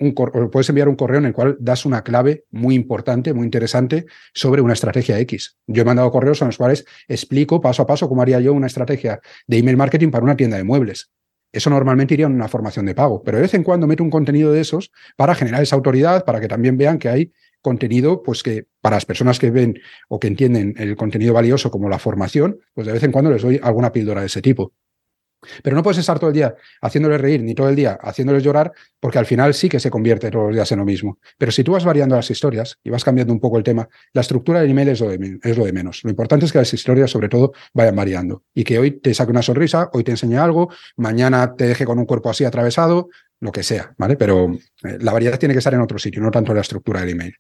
puedes 0.52 0.70
enviar 0.70 0.90
un 0.90 0.96
correo 0.96 1.20
en 1.20 1.26
el 1.26 1.34
cual 1.34 1.58
das 1.60 1.86
una 1.86 2.04
clave 2.04 2.46
muy 2.52 2.76
importante, 2.76 3.34
muy 3.34 3.46
interesante 3.46 4.06
sobre 4.34 4.62
una 4.62 4.74
estrategia 4.74 5.20
X. 5.20 5.58
Yo 5.68 5.82
he 5.82 5.86
mandado 5.86 6.12
correos 6.12 6.42
en 6.42 6.48
los 6.48 6.58
cuales 6.58 6.86
explico 7.08 7.62
paso 7.62 7.84
a 7.84 7.88
paso 7.88 8.10
cómo 8.10 8.22
haría 8.22 8.40
yo 8.40 8.54
una 8.54 8.68
estrategia 8.68 9.20
de 9.48 9.58
email 9.58 9.78
marketing 9.78 10.10
para 10.10 10.24
una 10.24 10.36
tienda 10.36 10.58
de 10.58 10.64
muebles. 10.64 11.12
Eso 11.52 11.70
normalmente 11.70 12.14
iría 12.14 12.28
en 12.28 12.34
una 12.34 12.48
formación 12.48 12.86
de 12.86 12.96
pago, 12.96 13.24
pero 13.24 13.38
de 13.38 13.44
vez 13.44 13.54
en 13.54 13.64
cuando 13.64 13.86
meto 13.86 14.04
un 14.04 14.10
contenido 14.10 14.54
de 14.54 14.62
esos 14.62 14.92
para 15.18 15.36
generar 15.36 15.62
esa 15.62 15.76
autoridad, 15.76 16.24
para 16.24 16.40
que 16.40 16.48
también 16.48 16.78
vean 16.78 16.98
que 16.98 17.10
hay 17.10 17.32
contenido, 17.62 18.24
pues 18.24 18.42
que 18.42 18.68
para 18.82 18.98
las 18.98 19.06
personas 19.06 19.40
que 19.40 19.52
ven 19.52 19.80
o 20.10 20.20
que 20.20 20.28
entienden 20.28 20.74
el 20.78 20.96
contenido 20.96 21.34
valioso 21.34 21.72
como 21.72 21.90
la 21.90 22.00
formación, 22.00 22.60
pues 22.74 22.88
de 22.88 22.94
vez 22.94 23.04
en 23.04 23.12
cuando 23.12 23.32
les 23.32 23.42
doy 23.42 23.60
alguna 23.64 23.92
píldora 23.92 24.22
de 24.22 24.28
ese 24.28 24.42
tipo. 24.42 24.74
Pero 25.64 25.76
no 25.76 25.84
puedes 25.84 25.98
estar 25.98 26.20
todo 26.20 26.30
el 26.30 26.36
día 26.36 26.56
haciéndoles 26.82 27.20
reír, 27.20 27.42
ni 27.42 27.56
todo 27.56 27.70
el 27.70 27.76
día 27.76 27.98
haciéndoles 28.02 28.44
llorar, 28.44 28.72
porque 29.00 29.18
al 29.18 29.26
final 29.26 29.54
sí 29.54 29.70
que 29.70 29.80
se 29.80 29.90
convierte 29.90 30.30
todos 30.30 30.48
los 30.48 30.56
días 30.56 30.72
en 30.72 30.80
lo 30.80 30.86
mismo. 30.86 31.18
Pero 31.38 31.52
si 31.52 31.64
tú 31.64 31.72
vas 31.72 31.84
variando 31.84 32.16
las 32.16 32.30
historias 32.30 32.78
y 32.84 32.90
vas 32.90 33.04
cambiando 33.04 33.34
un 33.34 33.40
poco 33.40 33.58
el 33.58 33.64
tema, 33.64 33.90
la 34.14 34.22
estructura 34.22 34.62
del 34.62 34.70
email 34.70 34.90
es 34.90 35.00
lo 35.00 35.10
de, 35.10 35.74
menos. 35.74 36.04
Lo 36.04 36.10
importante 36.10 36.46
es 36.46 36.52
que 36.52 36.60
las 36.60 36.74
historias, 36.74 37.10
sobre 37.10 37.28
todo, 37.28 37.54
vayan 37.74 37.96
variando. 37.96 38.44
Y 38.54 38.64
que 38.64 38.78
hoy 38.78 38.92
te 38.92 39.14
saque 39.14 39.32
una 39.32 39.42
sonrisa, 39.42 39.90
hoy 39.94 40.04
te 40.04 40.12
enseñe 40.12 40.38
algo, 40.38 40.70
mañana 40.96 41.56
te 41.56 41.66
deje 41.66 41.86
con 41.86 41.98
un 41.98 42.06
cuerpo 42.06 42.30
así 42.30 42.46
atravesado, 42.46 43.10
lo 43.40 43.52
que 43.52 43.64
sea, 43.64 43.96
¿vale? 43.98 44.18
Pero 44.18 44.52
eh, 44.84 44.98
la 45.00 45.12
variedad 45.12 45.40
tiene 45.40 45.56
que 45.56 45.60
estar 45.60 45.74
en 45.74 45.82
otro 45.82 45.98
sitio, 45.98 46.22
no 46.22 46.30
tanto 46.30 46.52
en 46.52 46.58
la 46.58 46.62
estructura 46.62 47.00
del 47.00 47.10
email. 47.10 47.34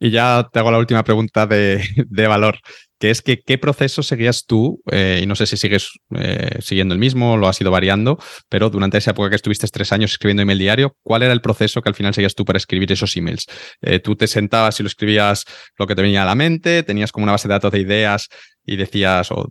Y 0.00 0.10
ya 0.10 0.48
te 0.52 0.58
hago 0.58 0.70
la 0.70 0.78
última 0.78 1.02
pregunta 1.02 1.46
de, 1.46 1.82
valor, 2.28 2.58
que 2.98 3.10
es 3.10 3.20
que 3.20 3.40
qué 3.40 3.58
proceso 3.58 4.02
seguías 4.02 4.46
tú, 4.46 4.80
eh, 4.90 5.20
y 5.22 5.26
no 5.26 5.34
sé 5.34 5.46
si 5.46 5.56
sigues 5.56 5.90
eh, 6.14 6.58
siguiendo 6.60 6.94
el 6.94 7.00
mismo, 7.00 7.36
lo 7.36 7.48
has 7.48 7.60
ido 7.60 7.70
variando, 7.70 8.18
pero 8.48 8.70
durante 8.70 8.98
esa 8.98 9.10
época 9.10 9.30
que 9.30 9.36
estuviste 9.36 9.66
tres 9.68 9.92
años 9.92 10.12
escribiendo 10.12 10.42
email 10.42 10.58
diario, 10.58 10.96
¿cuál 11.02 11.24
era 11.24 11.32
el 11.32 11.40
proceso 11.40 11.82
que 11.82 11.88
al 11.88 11.96
final 11.96 12.14
seguías 12.14 12.34
tú 12.34 12.44
para 12.44 12.58
escribir 12.58 12.90
esos 12.92 13.16
emails? 13.16 13.46
Eh, 13.82 13.98
¿Tú 13.98 14.14
te 14.14 14.28
sentabas 14.28 14.78
y 14.78 14.84
lo 14.84 14.86
escribías 14.86 15.44
lo 15.76 15.86
que 15.86 15.96
te 15.96 16.02
venía 16.02 16.22
a 16.22 16.26
la 16.26 16.36
mente? 16.36 16.84
¿Tenías 16.84 17.10
como 17.10 17.24
una 17.24 17.32
base 17.32 17.48
de 17.48 17.54
datos 17.54 17.72
de 17.72 17.80
ideas 17.80 18.28
y 18.64 18.76
decías, 18.76 19.32
o, 19.32 19.50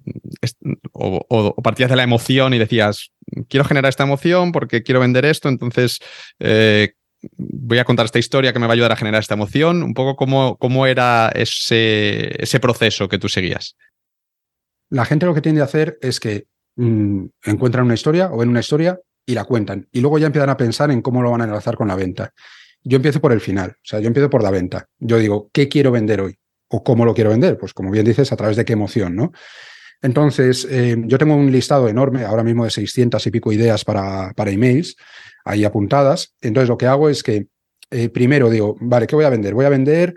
o, 0.93 1.61
partías 1.61 1.89
de 1.89 1.95
la 1.95 2.03
emoción 2.03 2.53
y 2.53 2.59
decías, 2.59 3.11
quiero 3.49 3.65
generar 3.65 3.89
esta 3.89 4.03
emoción 4.03 4.51
porque 4.51 4.83
quiero 4.83 4.99
vender 4.99 5.25
esto, 5.25 5.49
entonces 5.49 5.99
voy 7.37 7.79
a 7.79 7.85
contar 7.85 8.05
esta 8.05 8.19
historia 8.19 8.53
que 8.53 8.59
me 8.59 8.67
va 8.67 8.73
a 8.73 8.75
ayudar 8.75 8.91
a 8.91 8.95
generar 8.95 9.21
esta 9.21 9.33
emoción, 9.33 9.83
un 9.83 9.93
poco 9.93 10.15
cómo, 10.15 10.57
cómo 10.57 10.85
era 10.85 11.29
ese, 11.33 12.41
ese 12.41 12.59
proceso 12.59 13.07
que 13.07 13.17
tú 13.17 13.29
seguías. 13.29 13.75
la 14.89 15.05
gente 15.05 15.25
lo 15.25 15.33
que 15.33 15.41
tiende 15.41 15.61
a 15.61 15.65
hacer 15.65 15.97
es 16.01 16.19
que 16.19 16.45
mm, 16.75 17.25
encuentran 17.45 17.85
una 17.85 17.95
historia 17.95 18.29
o 18.31 18.37
ven 18.37 18.49
una 18.49 18.61
historia 18.61 18.99
y 19.25 19.33
la 19.33 19.43
cuentan. 19.43 19.87
Y 19.91 19.99
luego 19.99 20.17
ya 20.19 20.27
empiezan 20.27 20.49
a 20.49 20.57
pensar 20.57 20.91
en 20.91 21.01
cómo 21.01 21.21
lo 21.21 21.31
van 21.31 21.41
a 21.41 21.43
enlazar 21.43 21.75
con 21.75 21.87
la 21.87 21.95
venta. 21.95 22.33
Yo 22.83 22.95
empiezo 22.95 23.19
por 23.19 23.33
el 23.33 23.41
final, 23.41 23.71
o 23.71 23.83
sea, 23.83 23.99
yo 23.99 24.07
empiezo 24.07 24.29
por 24.29 24.41
la 24.41 24.51
venta. 24.51 24.85
Yo 24.99 25.17
digo, 25.17 25.49
¿qué 25.51 25.67
quiero 25.67 25.91
vender 25.91 26.21
hoy? 26.21 26.35
¿O 26.69 26.83
cómo 26.83 27.03
lo 27.03 27.13
quiero 27.13 27.31
vender? 27.31 27.57
Pues 27.57 27.73
como 27.73 27.91
bien 27.91 28.05
dices, 28.05 28.31
a 28.31 28.37
través 28.37 28.55
de 28.55 28.63
qué 28.63 28.73
emoción, 28.73 29.15
¿no? 29.15 29.31
Entonces, 30.01 30.67
eh, 30.69 30.95
yo 31.05 31.17
tengo 31.17 31.35
un 31.35 31.51
listado 31.51 31.89
enorme, 31.89 32.23
ahora 32.23 32.43
mismo 32.43 32.63
de 32.63 32.69
600 32.69 33.25
y 33.25 33.31
pico 33.31 33.51
ideas 33.51 33.83
para, 33.83 34.31
para 34.33 34.51
emails, 34.51 34.95
ahí 35.47 35.65
apuntadas. 35.65 36.33
Entonces, 36.41 36.69
lo 36.69 36.77
que 36.77 36.85
hago 36.87 37.09
es 37.09 37.23
que 37.23 37.47
eh, 37.89 38.09
primero 38.09 38.49
digo, 38.49 38.75
vale, 38.79 39.07
¿qué 39.07 39.15
voy 39.15 39.25
a 39.25 39.29
vender? 39.29 39.53
Voy 39.53 39.65
a 39.65 39.69
vender, 39.69 40.15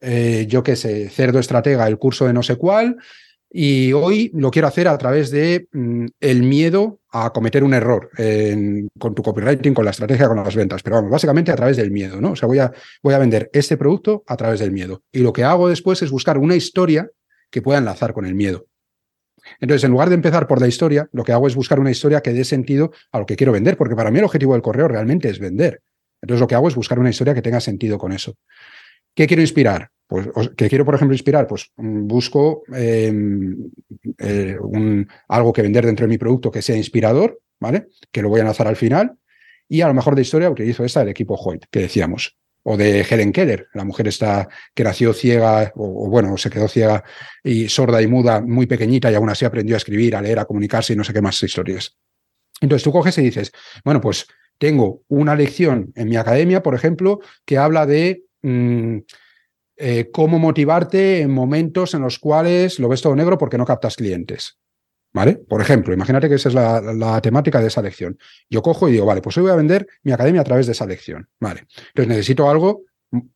eh, 0.00 0.46
yo 0.48 0.62
qué 0.62 0.76
sé, 0.76 1.08
cerdo 1.10 1.38
estratega, 1.38 1.86
el 1.86 1.98
curso 1.98 2.26
de 2.26 2.32
no 2.32 2.42
sé 2.42 2.56
cuál, 2.56 2.96
y 3.52 3.92
hoy 3.92 4.30
lo 4.32 4.50
quiero 4.50 4.68
hacer 4.68 4.88
a 4.88 4.96
través 4.96 5.30
de 5.30 5.66
mm, 5.72 6.06
el 6.20 6.42
miedo 6.42 7.00
a 7.12 7.32
cometer 7.32 7.64
un 7.64 7.74
error 7.74 8.08
con 8.98 9.14
tu 9.14 9.22
copywriting, 9.22 9.74
con 9.74 9.84
la 9.84 9.90
estrategia, 9.90 10.28
con 10.28 10.36
las 10.36 10.54
ventas. 10.54 10.82
Pero 10.82 10.96
vamos, 10.96 11.10
básicamente 11.10 11.50
a 11.50 11.56
través 11.56 11.76
del 11.76 11.90
miedo, 11.90 12.20
¿no? 12.20 12.32
O 12.32 12.36
sea, 12.36 12.46
voy 12.46 12.60
a, 12.60 12.72
voy 13.02 13.14
a 13.14 13.18
vender 13.18 13.50
este 13.52 13.76
producto 13.76 14.22
a 14.28 14.36
través 14.36 14.60
del 14.60 14.70
miedo. 14.70 15.02
Y 15.10 15.18
lo 15.18 15.32
que 15.32 15.42
hago 15.42 15.68
después 15.68 16.00
es 16.02 16.10
buscar 16.12 16.38
una 16.38 16.54
historia 16.54 17.10
que 17.50 17.62
pueda 17.62 17.80
enlazar 17.80 18.12
con 18.12 18.26
el 18.26 18.36
miedo. 18.36 18.66
Entonces, 19.58 19.84
en 19.84 19.90
lugar 19.90 20.08
de 20.08 20.14
empezar 20.14 20.46
por 20.46 20.60
la 20.60 20.68
historia, 20.68 21.08
lo 21.12 21.24
que 21.24 21.32
hago 21.32 21.46
es 21.46 21.54
buscar 21.54 21.80
una 21.80 21.90
historia 21.90 22.20
que 22.20 22.32
dé 22.32 22.44
sentido 22.44 22.92
a 23.12 23.18
lo 23.18 23.26
que 23.26 23.36
quiero 23.36 23.52
vender, 23.52 23.76
porque 23.76 23.96
para 23.96 24.10
mí 24.10 24.18
el 24.18 24.24
objetivo 24.24 24.52
del 24.52 24.62
correo 24.62 24.88
realmente 24.88 25.28
es 25.28 25.38
vender. 25.38 25.82
Entonces, 26.22 26.40
lo 26.40 26.46
que 26.46 26.54
hago 26.54 26.68
es 26.68 26.74
buscar 26.74 26.98
una 26.98 27.10
historia 27.10 27.34
que 27.34 27.42
tenga 27.42 27.60
sentido 27.60 27.98
con 27.98 28.12
eso. 28.12 28.34
¿Qué 29.14 29.26
quiero 29.26 29.42
inspirar? 29.42 29.90
Pues, 30.06 30.28
¿qué 30.56 30.68
quiero, 30.68 30.84
por 30.84 30.94
ejemplo, 30.94 31.14
inspirar? 31.14 31.46
Pues 31.46 31.70
mm, 31.76 32.06
busco 32.06 32.62
em, 32.74 33.70
eh, 34.18 34.56
algo 35.28 35.52
que 35.52 35.62
vender 35.62 35.86
dentro 35.86 36.04
de 36.04 36.10
mi 36.10 36.18
producto 36.18 36.50
que 36.50 36.62
sea 36.62 36.76
inspirador, 36.76 37.40
¿vale? 37.60 37.86
Que 38.10 38.22
lo 38.22 38.28
voy 38.28 38.40
a 38.40 38.44
lanzar 38.44 38.66
al 38.66 38.76
final. 38.76 39.16
Y 39.68 39.82
a 39.82 39.88
lo 39.88 39.94
mejor 39.94 40.16
de 40.16 40.22
historia 40.22 40.50
utilizo 40.50 40.84
esta 40.84 41.00
del 41.00 41.10
equipo 41.10 41.34
Hoyt, 41.34 41.66
que 41.70 41.80
decíamos. 41.80 42.39
O 42.62 42.76
de 42.76 43.06
Helen 43.08 43.32
Keller, 43.32 43.68
la 43.74 43.84
mujer 43.84 44.08
esta 44.08 44.48
que 44.74 44.84
nació 44.84 45.12
ciega, 45.12 45.72
o, 45.76 46.06
o, 46.06 46.10
bueno, 46.10 46.36
se 46.36 46.50
quedó 46.50 46.68
ciega 46.68 47.02
y 47.42 47.68
sorda 47.68 48.02
y 48.02 48.06
muda 48.06 48.40
muy 48.40 48.66
pequeñita 48.66 49.10
y 49.10 49.14
aún 49.14 49.30
así 49.30 49.44
aprendió 49.44 49.76
a 49.76 49.78
escribir, 49.78 50.14
a 50.14 50.22
leer, 50.22 50.38
a 50.38 50.44
comunicarse 50.44 50.92
y 50.92 50.96
no 50.96 51.04
sé 51.04 51.12
qué 51.12 51.22
más 51.22 51.42
historias. 51.42 51.96
Entonces 52.60 52.84
tú 52.84 52.92
coges 52.92 53.16
y 53.18 53.22
dices, 53.22 53.52
bueno, 53.84 54.00
pues 54.00 54.26
tengo 54.58 55.02
una 55.08 55.34
lección 55.34 55.92
en 55.96 56.08
mi 56.08 56.16
academia, 56.16 56.62
por 56.62 56.74
ejemplo, 56.74 57.20
que 57.46 57.56
habla 57.56 57.86
de 57.86 58.24
mm, 58.42 58.98
eh, 59.76 60.10
cómo 60.12 60.38
motivarte 60.38 61.22
en 61.22 61.30
momentos 61.30 61.94
en 61.94 62.02
los 62.02 62.18
cuales 62.18 62.78
lo 62.78 62.88
ves 62.88 63.00
todo 63.00 63.16
negro 63.16 63.38
porque 63.38 63.56
no 63.56 63.64
captas 63.64 63.96
clientes. 63.96 64.58
¿Vale? 65.12 65.34
Por 65.48 65.60
ejemplo, 65.60 65.92
imagínate 65.92 66.28
que 66.28 66.36
esa 66.36 66.50
es 66.50 66.54
la, 66.54 66.80
la, 66.80 67.20
temática 67.20 67.60
de 67.60 67.66
esa 67.66 67.82
lección. 67.82 68.16
Yo 68.48 68.62
cojo 68.62 68.88
y 68.88 68.92
digo, 68.92 69.06
vale, 69.06 69.20
pues 69.20 69.36
hoy 69.36 69.42
voy 69.42 69.50
a 69.50 69.56
vender 69.56 69.86
mi 70.04 70.12
academia 70.12 70.42
a 70.42 70.44
través 70.44 70.66
de 70.66 70.72
esa 70.72 70.86
lección. 70.86 71.28
Vale. 71.40 71.66
Entonces 71.88 72.08
necesito 72.08 72.48
algo 72.48 72.84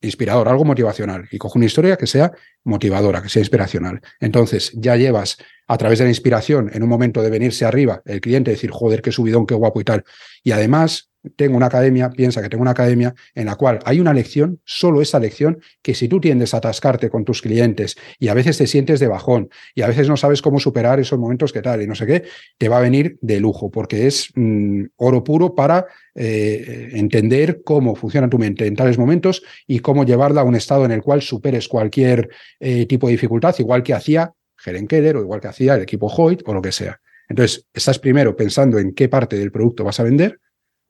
inspirador, 0.01 0.49
algo 0.49 0.65
motivacional. 0.65 1.29
Y 1.31 1.39
cojo 1.39 1.59
una 1.59 1.67
historia 1.67 1.97
que 1.97 2.07
sea 2.07 2.33
motivadora, 2.65 3.23
que 3.23 3.29
sea 3.29 3.41
inspiracional. 3.41 4.01
Entonces 4.21 4.73
ya 4.75 4.97
llevas 4.97 5.39
a 5.67 5.77
través 5.77 5.99
de 5.99 6.05
la 6.05 6.11
inspiración 6.11 6.71
en 6.73 6.83
un 6.83 6.89
momento 6.89 7.23
de 7.23 7.31
venirse 7.31 7.65
arriba 7.65 8.03
el 8.05 8.21
cliente 8.21 8.51
decir, 8.51 8.71
joder, 8.71 9.03
qué 9.03 9.13
subidón, 9.13 9.47
qué 9.47 9.55
guapo 9.55 9.81
y 9.81 9.85
tal. 9.85 10.05
Y 10.43 10.53
además 10.53 11.11
tengo 11.37 11.57
una 11.57 11.67
academia, 11.67 12.11
piensa 12.11 12.43
que 12.43 12.49
tengo 12.49 12.63
una 12.63 12.73
academia 12.73 13.15
en 13.35 13.47
la 13.47 13.57
cual 13.57 13.81
hay 13.85 14.01
una 14.01 14.13
lección, 14.13 14.61
solo 14.65 15.01
esa 15.03 15.19
lección, 15.19 15.61
que 15.83 15.95
si 15.95 16.09
tú 16.09 16.21
tiendes 16.21 16.55
a 16.55 16.59
atascarte 16.59 17.11
con 17.11 17.25
tus 17.25 17.43
clientes 17.43 17.97
y 18.19 18.29
a 18.29 18.35
veces 18.35 18.59
te 18.59 18.67
sientes 18.67 19.01
de 19.01 19.09
bajón 19.09 19.49
y 19.75 19.83
a 19.83 19.89
veces 19.89 20.09
no 20.09 20.17
sabes 20.17 20.43
cómo 20.43 20.61
superar 20.61 21.01
esos 21.01 21.19
momentos 21.19 21.53
que 21.53 21.63
tal 21.63 21.83
y 21.83 21.87
no 21.87 21.95
sé 21.95 22.07
qué, 22.07 22.25
te 22.59 22.69
va 22.69 22.79
a 22.79 22.81
venir 22.81 23.19
de 23.21 23.41
lujo 23.41 23.71
porque 23.71 24.07
es 24.07 24.29
mm, 24.35 24.85
oro 24.97 25.25
puro 25.25 25.55
para 25.55 25.87
eh, 26.15 26.91
entender 26.93 27.63
cómo 27.65 27.95
funciona 27.97 28.29
tu 28.29 28.39
mente 28.39 28.67
en 28.67 28.77
tales 28.77 28.99
momentos 28.99 29.43
y 29.67 29.81
cómo 29.81 30.05
llevarla 30.05 30.43
a 30.43 30.45
un 30.45 30.55
estado 30.55 30.85
en 30.85 30.93
el 30.93 31.03
cual 31.03 31.23
superes 31.23 31.69
cualquier 31.69 32.29
eh, 32.61 32.87
tipo 32.87 33.07
de 33.07 33.13
dificultad, 33.13 33.55
igual 33.59 33.83
que 33.83 33.95
hacía 33.95 34.33
Helen 34.65 34.87
Keller 34.87 35.17
o 35.17 35.21
igual 35.21 35.41
que 35.41 35.49
hacía 35.49 35.75
el 35.75 35.83
equipo 35.83 36.07
Hoyt 36.07 36.43
o 36.47 36.55
lo 36.55 36.63
que 36.63 36.73
sea. 36.73 37.01
Entonces, 37.29 37.67
estás 37.73 37.99
primero 37.99 38.37
pensando 38.37 38.79
en 38.79 38.93
qué 38.93 39.09
parte 39.09 39.37
del 39.37 39.51
producto 39.51 39.85
vas 39.85 39.99
a 39.99 40.03
vender 40.03 40.39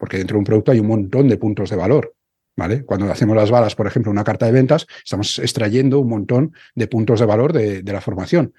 porque 0.05 0.19
dentro 0.19 0.35
de 0.35 0.41
un 0.41 0.45
producto 0.45 0.71
hay 0.71 0.81
un 0.81 0.87
montón 0.87 1.29
de 1.29 1.39
puntos 1.39 1.71
de 1.71 1.77
valor. 1.77 2.15
¿Vale? 2.59 2.85
Cuando 2.85 3.11
hacemos 3.11 3.35
las 3.35 3.51
balas, 3.51 3.75
por 3.75 3.87
ejemplo, 3.87 4.13
una 4.13 4.23
carta 4.23 4.45
de 4.45 4.53
ventas, 4.53 4.87
estamos 5.03 5.39
extrayendo 5.39 5.99
un 5.99 6.11
montón 6.11 6.53
de 6.75 6.87
puntos 6.89 7.21
de 7.21 7.25
valor 7.25 7.55
de, 7.55 7.83
de 7.83 7.93
la 7.95 8.03
formación. 8.03 8.53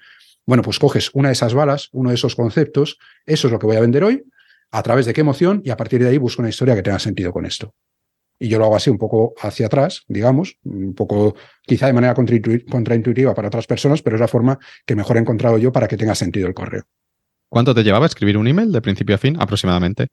Bueno, 0.44 0.64
pues 0.64 0.80
coges 0.80 1.08
una 1.14 1.28
de 1.28 1.34
esas 1.34 1.54
balas, 1.54 1.88
uno 1.92 2.08
de 2.08 2.16
esos 2.16 2.34
conceptos, 2.34 2.98
eso 3.26 3.46
es 3.46 3.52
lo 3.52 3.60
que 3.60 3.66
voy 3.66 3.76
a 3.76 3.80
vender 3.80 4.02
hoy, 4.02 4.24
a 4.72 4.82
través 4.82 5.06
de 5.06 5.14
qué 5.14 5.20
emoción, 5.20 5.62
y 5.64 5.70
a 5.70 5.76
partir 5.76 6.02
de 6.02 6.08
ahí 6.08 6.18
busco 6.18 6.42
una 6.42 6.48
historia 6.48 6.74
que 6.74 6.82
tenga 6.82 6.98
sentido 6.98 7.32
con 7.32 7.46
esto. 7.46 7.76
Y 8.40 8.48
yo 8.48 8.58
lo 8.58 8.64
hago 8.64 8.74
así, 8.74 8.90
un 8.90 8.98
poco 8.98 9.34
hacia 9.40 9.66
atrás, 9.66 10.02
digamos, 10.08 10.58
un 10.64 10.94
poco 10.96 11.36
quizá 11.62 11.86
de 11.86 11.92
manera 11.92 12.12
contraintuitiva 12.12 13.34
para 13.34 13.46
otras 13.46 13.68
personas, 13.68 14.02
pero 14.02 14.16
es 14.16 14.20
la 14.20 14.26
forma 14.26 14.58
que 14.84 14.96
mejor 14.96 15.16
he 15.16 15.20
encontrado 15.20 15.58
yo 15.58 15.70
para 15.70 15.86
que 15.86 15.96
tenga 15.96 16.16
sentido 16.16 16.48
el 16.48 16.54
correo. 16.54 16.82
¿Cuánto 17.48 17.72
te 17.72 17.84
llevaba 17.84 18.06
escribir 18.06 18.36
un 18.36 18.48
email 18.48 18.72
de 18.72 18.82
principio 18.82 19.14
a 19.14 19.18
fin 19.18 19.36
aproximadamente? 19.38 20.08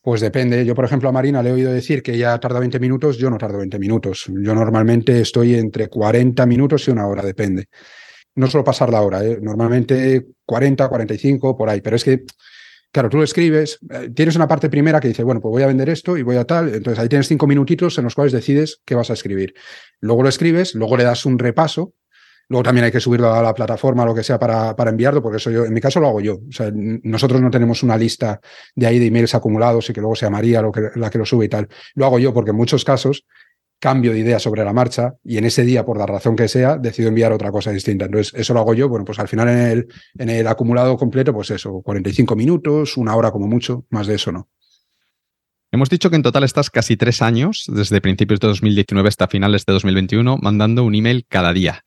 Pues 0.00 0.20
depende. 0.20 0.64
Yo, 0.64 0.74
por 0.74 0.84
ejemplo, 0.84 1.08
a 1.08 1.12
Marina 1.12 1.42
le 1.42 1.50
he 1.50 1.52
oído 1.52 1.72
decir 1.72 2.02
que 2.02 2.16
ya 2.16 2.38
tarda 2.38 2.60
20 2.60 2.78
minutos, 2.78 3.18
yo 3.18 3.30
no 3.30 3.38
tardo 3.38 3.58
20 3.58 3.78
minutos. 3.78 4.26
Yo 4.28 4.54
normalmente 4.54 5.20
estoy 5.20 5.54
entre 5.56 5.88
40 5.88 6.46
minutos 6.46 6.86
y 6.86 6.92
una 6.92 7.06
hora, 7.06 7.22
depende. 7.22 7.66
No 8.36 8.46
suelo 8.46 8.64
pasar 8.64 8.90
la 8.90 9.02
hora, 9.02 9.24
¿eh? 9.24 9.38
normalmente 9.42 10.26
40, 10.44 10.88
45, 10.88 11.56
por 11.56 11.68
ahí. 11.68 11.80
Pero 11.80 11.96
es 11.96 12.04
que, 12.04 12.22
claro, 12.92 13.08
tú 13.08 13.16
lo 13.16 13.24
escribes, 13.24 13.80
eh, 13.90 14.10
tienes 14.14 14.36
una 14.36 14.46
parte 14.46 14.70
primera 14.70 15.00
que 15.00 15.08
dice, 15.08 15.24
bueno, 15.24 15.40
pues 15.40 15.50
voy 15.50 15.62
a 15.64 15.66
vender 15.66 15.88
esto 15.88 16.16
y 16.16 16.22
voy 16.22 16.36
a 16.36 16.44
tal. 16.44 16.72
Entonces 16.72 17.00
ahí 17.00 17.08
tienes 17.08 17.26
cinco 17.26 17.48
minutitos 17.48 17.98
en 17.98 18.04
los 18.04 18.14
cuales 18.14 18.32
decides 18.32 18.80
qué 18.84 18.94
vas 18.94 19.10
a 19.10 19.14
escribir. 19.14 19.54
Luego 20.00 20.22
lo 20.22 20.28
escribes, 20.28 20.76
luego 20.76 20.96
le 20.96 21.04
das 21.04 21.26
un 21.26 21.40
repaso 21.40 21.94
Luego 22.48 22.62
también 22.62 22.86
hay 22.86 22.90
que 22.90 23.00
subirlo 23.00 23.32
a 23.32 23.42
la 23.42 23.54
plataforma, 23.54 24.06
lo 24.06 24.14
que 24.14 24.22
sea, 24.22 24.38
para, 24.38 24.74
para 24.74 24.90
enviarlo, 24.90 25.22
porque 25.22 25.36
eso 25.36 25.50
yo, 25.50 25.66
en 25.66 25.74
mi 25.74 25.80
caso 25.80 26.00
lo 26.00 26.08
hago 26.08 26.20
yo. 26.20 26.40
Nosotros 27.02 27.40
no 27.42 27.50
tenemos 27.50 27.82
una 27.82 27.96
lista 27.96 28.40
de 28.74 28.86
ahí 28.86 28.98
de 28.98 29.06
emails 29.06 29.34
acumulados 29.34 29.90
y 29.90 29.92
que 29.92 30.00
luego 30.00 30.16
sea 30.16 30.30
María 30.30 30.62
lo 30.62 30.72
que, 30.72 30.88
la 30.94 31.10
que 31.10 31.18
lo 31.18 31.26
sube 31.26 31.44
y 31.44 31.48
tal. 31.48 31.68
Lo 31.94 32.06
hago 32.06 32.18
yo 32.18 32.32
porque 32.32 32.50
en 32.50 32.56
muchos 32.56 32.84
casos 32.84 33.24
cambio 33.78 34.12
de 34.12 34.20
idea 34.20 34.38
sobre 34.38 34.64
la 34.64 34.72
marcha 34.72 35.14
y 35.22 35.38
en 35.38 35.44
ese 35.44 35.62
día, 35.62 35.84
por 35.84 35.98
la 35.98 36.06
razón 36.06 36.36
que 36.36 36.48
sea, 36.48 36.76
decido 36.76 37.08
enviar 37.08 37.32
otra 37.32 37.52
cosa 37.52 37.70
distinta. 37.70 38.06
Entonces, 38.06 38.32
eso 38.34 38.54
lo 38.54 38.60
hago 38.60 38.74
yo. 38.74 38.88
Bueno, 38.88 39.04
pues 39.04 39.18
al 39.18 39.28
final 39.28 39.48
en 39.48 39.58
el, 39.58 39.88
en 40.18 40.30
el 40.30 40.46
acumulado 40.46 40.96
completo, 40.96 41.32
pues 41.32 41.50
eso, 41.50 41.80
45 41.82 42.34
minutos, 42.34 42.96
una 42.96 43.14
hora 43.14 43.30
como 43.30 43.46
mucho, 43.46 43.84
más 43.90 44.06
de 44.06 44.14
eso 44.14 44.32
no. 44.32 44.48
Hemos 45.70 45.90
dicho 45.90 46.08
que 46.08 46.16
en 46.16 46.22
total 46.22 46.44
estás 46.44 46.70
casi 46.70 46.96
tres 46.96 47.20
años, 47.20 47.66
desde 47.68 48.00
principios 48.00 48.40
de 48.40 48.48
2019 48.48 49.06
hasta 49.06 49.28
finales 49.28 49.66
de 49.66 49.74
2021, 49.74 50.38
mandando 50.38 50.82
un 50.82 50.94
email 50.94 51.26
cada 51.28 51.52
día. 51.52 51.84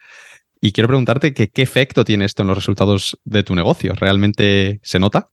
Y 0.64 0.72
quiero 0.74 0.88
preguntarte 0.88 1.34
que, 1.34 1.50
qué 1.50 1.64
efecto 1.64 2.06
tiene 2.06 2.26
esto 2.26 2.44
en 2.44 2.48
los 2.48 2.58
resultados 2.58 3.20
de 3.26 3.44
tu 3.44 3.56
negocio. 3.56 3.94
¿Realmente 3.96 4.80
se 4.84 5.00
nota? 5.00 5.32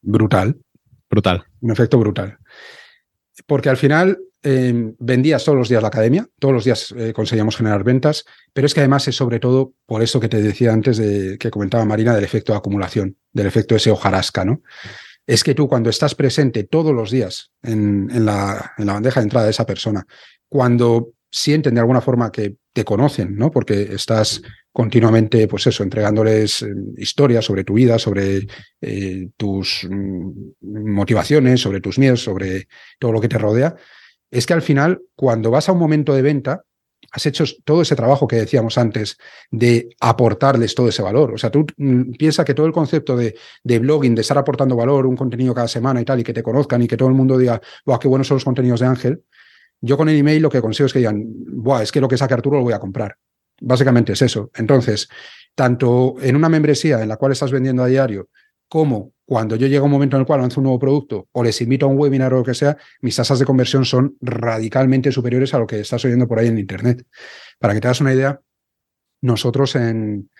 Brutal. 0.00 0.56
Brutal. 1.10 1.44
Un 1.60 1.72
efecto 1.72 1.98
brutal. 1.98 2.38
Porque 3.46 3.68
al 3.68 3.76
final 3.76 4.18
eh, 4.44 4.94
vendías 5.00 5.44
todos 5.44 5.58
los 5.58 5.68
días 5.68 5.82
la 5.82 5.88
academia, 5.88 6.28
todos 6.38 6.54
los 6.54 6.64
días 6.64 6.94
eh, 6.96 7.12
conseguíamos 7.12 7.56
generar 7.56 7.82
ventas, 7.82 8.24
pero 8.52 8.66
es 8.66 8.74
que 8.74 8.80
además 8.80 9.08
es 9.08 9.16
sobre 9.16 9.40
todo 9.40 9.74
por 9.86 10.02
eso 10.02 10.20
que 10.20 10.28
te 10.28 10.40
decía 10.40 10.72
antes 10.72 10.98
de 10.98 11.36
que 11.38 11.50
comentaba 11.50 11.84
Marina 11.84 12.14
del 12.14 12.24
efecto 12.24 12.52
de 12.52 12.58
acumulación, 12.58 13.16
del 13.32 13.46
efecto 13.46 13.74
ese 13.74 13.90
hojarasca, 13.90 14.44
¿no? 14.44 14.62
Es 15.26 15.42
que 15.42 15.54
tú 15.54 15.68
cuando 15.68 15.90
estás 15.90 16.14
presente 16.14 16.62
todos 16.62 16.94
los 16.94 17.10
días 17.10 17.50
en, 17.62 18.08
en, 18.12 18.24
la, 18.24 18.72
en 18.78 18.86
la 18.86 18.94
bandeja 18.94 19.20
de 19.20 19.24
entrada 19.24 19.46
de 19.46 19.50
esa 19.50 19.66
persona, 19.66 20.06
cuando 20.48 21.12
sienten 21.30 21.74
de 21.74 21.80
alguna 21.80 22.00
forma 22.00 22.32
que 22.32 22.56
te 22.72 22.84
conocen, 22.84 23.36
¿no? 23.36 23.50
Porque 23.50 23.82
estás 23.94 24.42
continuamente, 24.72 25.48
pues 25.48 25.66
eso, 25.66 25.82
entregándoles 25.82 26.62
eh, 26.62 26.72
historias 26.96 27.44
sobre 27.44 27.64
tu 27.64 27.74
vida, 27.74 27.98
sobre 27.98 28.46
eh, 28.80 29.28
tus 29.36 29.86
mm, 29.88 30.30
motivaciones, 30.60 31.60
sobre 31.60 31.80
tus 31.80 31.98
miedos, 31.98 32.22
sobre 32.22 32.68
todo 32.98 33.12
lo 33.12 33.20
que 33.20 33.28
te 33.28 33.38
rodea. 33.38 33.74
Es 34.30 34.46
que 34.46 34.54
al 34.54 34.62
final, 34.62 35.00
cuando 35.16 35.50
vas 35.50 35.68
a 35.68 35.72
un 35.72 35.78
momento 35.78 36.14
de 36.14 36.22
venta, 36.22 36.62
has 37.10 37.26
hecho 37.26 37.44
todo 37.64 37.82
ese 37.82 37.96
trabajo 37.96 38.28
que 38.28 38.36
decíamos 38.36 38.76
antes 38.76 39.16
de 39.50 39.88
aportarles 40.00 40.74
todo 40.74 40.88
ese 40.88 41.02
valor. 41.02 41.32
O 41.32 41.38
sea, 41.38 41.50
tú 41.50 41.66
mm, 41.76 42.12
piensas 42.12 42.44
que 42.44 42.54
todo 42.54 42.66
el 42.66 42.72
concepto 42.72 43.16
de, 43.16 43.34
de, 43.64 43.78
blogging, 43.78 44.14
de 44.14 44.20
estar 44.20 44.38
aportando 44.38 44.76
valor, 44.76 45.06
un 45.06 45.16
contenido 45.16 45.54
cada 45.54 45.68
semana 45.68 46.00
y 46.00 46.04
tal, 46.04 46.20
y 46.20 46.24
que 46.24 46.32
te 46.32 46.42
conozcan 46.42 46.82
y 46.82 46.86
que 46.88 46.96
todo 46.96 47.08
el 47.08 47.14
mundo 47.14 47.38
diga, 47.38 47.60
wow, 47.86 47.98
qué 47.98 48.08
buenos 48.08 48.28
son 48.28 48.36
los 48.36 48.44
contenidos 48.44 48.80
de 48.80 48.86
Ángel, 48.86 49.24
yo 49.80 49.96
con 49.96 50.08
el 50.08 50.16
email 50.16 50.42
lo 50.42 50.50
que 50.50 50.60
consigo 50.60 50.86
es 50.86 50.92
que 50.92 50.98
digan, 50.98 51.24
Buah, 51.26 51.82
es 51.82 51.92
que 51.92 52.00
lo 52.00 52.08
que 52.08 52.16
saque 52.16 52.34
Arturo 52.34 52.58
lo 52.58 52.64
voy 52.64 52.72
a 52.72 52.80
comprar. 52.80 53.16
Básicamente 53.60 54.12
es 54.12 54.22
eso. 54.22 54.50
Entonces, 54.54 55.08
tanto 55.54 56.16
en 56.20 56.36
una 56.36 56.48
membresía 56.48 57.02
en 57.02 57.08
la 57.08 57.16
cual 57.16 57.32
estás 57.32 57.50
vendiendo 57.50 57.82
a 57.82 57.86
diario, 57.86 58.28
como 58.68 59.12
cuando 59.24 59.56
yo 59.56 59.66
llego 59.66 59.84
a 59.84 59.86
un 59.86 59.92
momento 59.92 60.16
en 60.16 60.20
el 60.20 60.26
cual 60.26 60.40
lanzo 60.40 60.60
un 60.60 60.64
nuevo 60.64 60.78
producto 60.78 61.28
o 61.32 61.42
les 61.42 61.60
invito 61.60 61.86
a 61.86 61.88
un 61.88 61.98
webinar 61.98 62.32
o 62.34 62.38
lo 62.38 62.44
que 62.44 62.54
sea, 62.54 62.76
mis 63.00 63.16
tasas 63.16 63.38
de 63.38 63.44
conversión 63.44 63.84
son 63.84 64.16
radicalmente 64.20 65.10
superiores 65.12 65.54
a 65.54 65.58
lo 65.58 65.66
que 65.66 65.80
estás 65.80 66.04
oyendo 66.04 66.28
por 66.28 66.38
ahí 66.38 66.48
en 66.48 66.58
Internet. 66.58 67.04
Para 67.58 67.74
que 67.74 67.80
te 67.80 67.88
hagas 67.88 68.00
una 68.00 68.14
idea, 68.14 68.40
nosotros 69.20 69.74
en, 69.74 70.30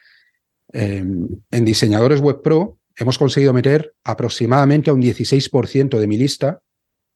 em, 0.73 1.29
en 1.51 1.65
diseñadores 1.65 2.21
web 2.21 2.43
pro 2.43 2.79
hemos 2.97 3.19
conseguido 3.19 3.53
meter 3.53 3.95
aproximadamente 4.05 4.91
a 4.91 4.95
un 4.95 5.01
16% 5.01 5.99
de 5.99 6.07
mi 6.07 6.17
lista, 6.17 6.61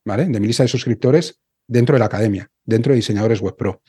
¿vale? 0.05 0.27
De 0.27 0.41
mi 0.41 0.47
lista 0.47 0.63
de 0.63 0.69
suscriptores 0.69 1.42
dentro 1.73 1.95
de 1.95 2.01
la 2.01 2.07
academia, 2.07 2.51
dentro 2.65 2.93
de 2.93 2.97
diseñadores 2.97 3.41
web 3.41 3.57
pro. 3.57 3.83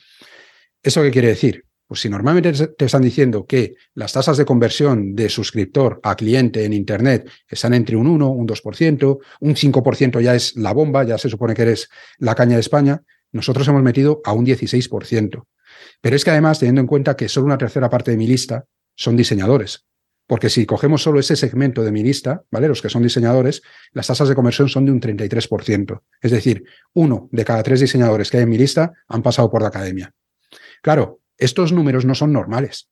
¿Eso 0.82 1.02
qué 1.02 1.10
quiere 1.10 1.28
decir? 1.28 1.64
Pues 1.86 2.00
si 2.00 2.08
normalmente 2.08 2.52
te 2.68 2.84
están 2.86 3.02
diciendo 3.02 3.46
que 3.46 3.74
las 3.94 4.12
tasas 4.12 4.38
de 4.38 4.46
conversión 4.46 5.14
de 5.14 5.28
suscriptor 5.28 6.00
a 6.02 6.16
cliente 6.16 6.64
en 6.64 6.72
Internet 6.72 7.30
están 7.46 7.74
entre 7.74 7.96
un 7.96 8.06
1, 8.06 8.30
un 8.30 8.48
2%, 8.48 9.18
un 9.40 9.54
5% 9.54 10.20
ya 10.20 10.34
es 10.34 10.56
la 10.56 10.72
bomba, 10.72 11.04
ya 11.04 11.18
se 11.18 11.28
supone 11.28 11.54
que 11.54 11.62
eres 11.62 11.90
la 12.18 12.34
caña 12.34 12.54
de 12.54 12.60
España, 12.60 13.02
nosotros 13.32 13.68
hemos 13.68 13.82
metido 13.82 14.22
a 14.24 14.32
un 14.32 14.46
16%. 14.46 15.44
Pero 16.00 16.16
es 16.16 16.24
que 16.24 16.30
además, 16.30 16.58
teniendo 16.58 16.80
en 16.80 16.86
cuenta 16.86 17.16
que 17.16 17.28
solo 17.28 17.46
una 17.46 17.58
tercera 17.58 17.90
parte 17.90 18.12
de 18.12 18.16
mi 18.16 18.26
lista 18.26 18.64
son 18.96 19.16
diseñadores, 19.16 19.84
porque 20.26 20.48
si 20.48 20.64
cogemos 20.64 21.02
solo 21.02 21.20
ese 21.20 21.36
segmento 21.36 21.82
de 21.82 21.92
mi 21.92 22.02
lista, 22.02 22.42
¿vale? 22.50 22.68
Los 22.68 22.80
que 22.80 22.88
son 22.88 23.02
diseñadores, 23.02 23.62
las 23.92 24.06
tasas 24.06 24.28
de 24.28 24.34
conversión 24.34 24.68
son 24.68 24.86
de 24.86 24.92
un 24.92 25.00
33%. 25.00 26.02
Es 26.20 26.30
decir, 26.30 26.64
uno 26.94 27.28
de 27.30 27.44
cada 27.44 27.62
tres 27.62 27.80
diseñadores 27.80 28.30
que 28.30 28.38
hay 28.38 28.44
en 28.44 28.48
mi 28.48 28.58
lista 28.58 28.92
han 29.08 29.22
pasado 29.22 29.50
por 29.50 29.62
la 29.62 29.68
academia. 29.68 30.12
Claro, 30.82 31.20
estos 31.36 31.72
números 31.72 32.04
no 32.04 32.14
son 32.14 32.32
normales. 32.32 32.88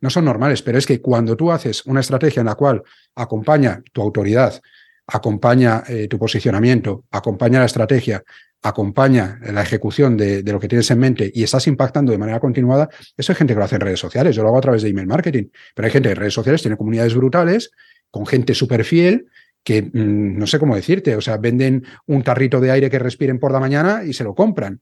No 0.00 0.10
son 0.10 0.24
normales, 0.24 0.62
pero 0.62 0.78
es 0.78 0.86
que 0.86 1.00
cuando 1.00 1.36
tú 1.36 1.52
haces 1.52 1.86
una 1.86 2.00
estrategia 2.00 2.40
en 2.40 2.46
la 2.46 2.56
cual 2.56 2.82
acompaña 3.14 3.82
tu 3.92 4.02
autoridad, 4.02 4.60
acompaña 5.06 5.84
eh, 5.86 6.08
tu 6.08 6.18
posicionamiento, 6.18 7.04
acompaña 7.10 7.60
la 7.60 7.66
estrategia, 7.66 8.22
acompaña 8.64 9.38
la 9.42 9.60
ejecución 9.60 10.16
de, 10.16 10.42
lo 10.42 10.58
que 10.58 10.68
tienes 10.68 10.90
en 10.90 10.98
mente 10.98 11.30
y 11.32 11.42
estás 11.42 11.66
impactando 11.66 12.12
de 12.12 12.18
manera 12.18 12.40
continuada, 12.40 12.88
eso 13.14 13.30
hay 13.30 13.36
gente 13.36 13.52
que 13.52 13.58
lo 13.58 13.64
hace 13.64 13.74
en 13.74 13.82
redes 13.82 14.00
sociales, 14.00 14.34
yo 14.34 14.42
lo 14.42 14.48
hago 14.48 14.58
a 14.58 14.62
través 14.62 14.82
de 14.82 14.88
email 14.88 15.06
marketing, 15.06 15.48
pero 15.74 15.84
hay 15.84 15.92
gente 15.92 16.10
en 16.10 16.16
redes 16.16 16.32
sociales, 16.32 16.62
tiene 16.62 16.78
comunidades 16.78 17.14
brutales, 17.14 17.70
con 18.10 18.26
gente 18.26 18.54
súper 18.54 18.84
fiel, 18.84 19.26
que 19.62 19.82
mm, 19.82 20.38
no 20.38 20.46
sé 20.46 20.58
cómo 20.58 20.74
decirte, 20.74 21.14
o 21.14 21.20
sea, 21.20 21.36
venden 21.36 21.84
un 22.06 22.22
tarrito 22.22 22.58
de 22.58 22.70
aire 22.70 22.88
que 22.88 22.98
respiren 22.98 23.38
por 23.38 23.52
la 23.52 23.60
mañana 23.60 24.02
y 24.02 24.14
se 24.14 24.24
lo 24.24 24.34
compran, 24.34 24.80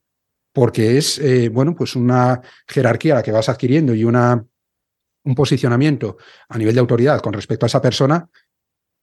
porque 0.52 0.96
es, 0.96 1.18
eh, 1.18 1.48
bueno, 1.48 1.74
pues 1.74 1.96
una 1.96 2.40
jerarquía 2.68 3.16
la 3.16 3.22
que 3.24 3.32
vas 3.32 3.48
adquiriendo 3.48 3.96
y 3.96 4.04
una, 4.04 4.44
un 5.24 5.34
posicionamiento 5.34 6.18
a 6.48 6.56
nivel 6.56 6.74
de 6.74 6.80
autoridad 6.80 7.20
con 7.20 7.32
respecto 7.32 7.66
a 7.66 7.68
esa 7.68 7.82
persona 7.82 8.28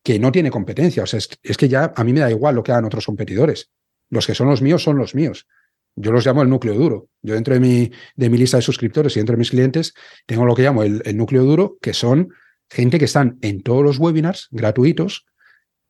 que 0.02 0.18
no 0.20 0.32
tiene 0.32 0.50
competencia. 0.50 1.04
O 1.04 1.06
sea, 1.06 1.20
es 1.44 1.58
que 1.58 1.68
ya 1.68 1.92
a 1.94 2.04
mí 2.06 2.14
me 2.14 2.22
da 2.22 2.32
igual 2.32 2.56
lo 2.56 2.64
que 2.64 2.72
hagan 2.72 2.86
otros 2.86 3.06
competidores. 3.06 3.70
Los 4.10 4.28
que 4.28 4.36
son 4.36 4.50
los 4.50 4.62
míos 4.62 4.84
son 4.84 4.98
los 4.98 5.16
míos. 5.16 5.48
Yo 5.96 6.12
los 6.12 6.26
llamo 6.26 6.42
el 6.42 6.50
núcleo 6.50 6.74
duro. 6.76 7.10
Yo 7.22 7.34
dentro 7.34 7.54
de 7.54 7.60
mi, 7.60 7.92
de 8.16 8.30
mi 8.30 8.38
lista 8.38 8.58
de 8.58 8.64
suscriptores 8.64 9.16
y 9.16 9.20
dentro 9.20 9.34
de 9.34 9.40
mis 9.40 9.50
clientes 9.50 9.94
tengo 10.26 10.46
lo 10.46 10.56
que 10.56 10.64
llamo 10.64 10.84
el, 10.84 11.02
núcleo 11.18 11.44
duro, 11.44 11.78
que 11.82 11.94
son 11.94 12.30
gente 12.70 13.00
que 13.00 13.06
están 13.06 13.38
en 13.42 13.62
todos 13.62 13.84
los 13.84 13.98
webinars 14.00 14.48
gratuitos, 14.52 15.26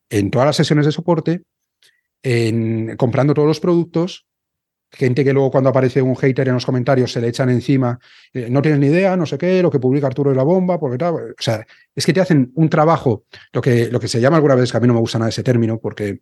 en 0.09 0.31
todas 0.31 0.47
las 0.47 0.55
sesiones 0.55 0.85
de 0.85 0.91
soporte, 0.91 1.43
en, 2.23 2.95
comprando 2.97 3.33
todos 3.33 3.47
los 3.47 3.59
productos, 3.59 4.25
gente 4.91 5.23
que 5.23 5.33
luego 5.33 5.51
cuando 5.51 5.69
aparece 5.69 6.01
un 6.01 6.15
hater 6.15 6.47
en 6.47 6.55
los 6.55 6.65
comentarios 6.65 7.11
se 7.11 7.21
le 7.21 7.27
echan 7.27 7.49
encima, 7.49 7.99
eh, 8.33 8.49
no 8.49 8.61
tienes 8.61 8.79
ni 8.79 8.87
idea, 8.87 9.15
no 9.15 9.25
sé 9.25 9.37
qué, 9.37 9.61
lo 9.61 9.69
que 9.69 9.79
publica 9.79 10.07
Arturo 10.07 10.31
es 10.31 10.37
la 10.37 10.43
bomba, 10.43 10.79
porque 10.79 10.97
tal. 10.97 11.13
O 11.13 11.33
sea, 11.37 11.65
es 11.93 12.05
que 12.05 12.13
te 12.13 12.21
hacen 12.21 12.51
un 12.55 12.69
trabajo, 12.69 13.25
lo 13.53 13.61
que, 13.61 13.89
lo 13.91 13.99
que 13.99 14.07
se 14.07 14.19
llama 14.19 14.37
alguna 14.37 14.55
vez, 14.55 14.71
que 14.71 14.77
a 14.77 14.79
mí 14.79 14.87
no 14.87 14.93
me 14.93 14.99
gusta 14.99 15.19
nada 15.19 15.29
ese 15.29 15.43
término, 15.43 15.79
porque 15.79 16.19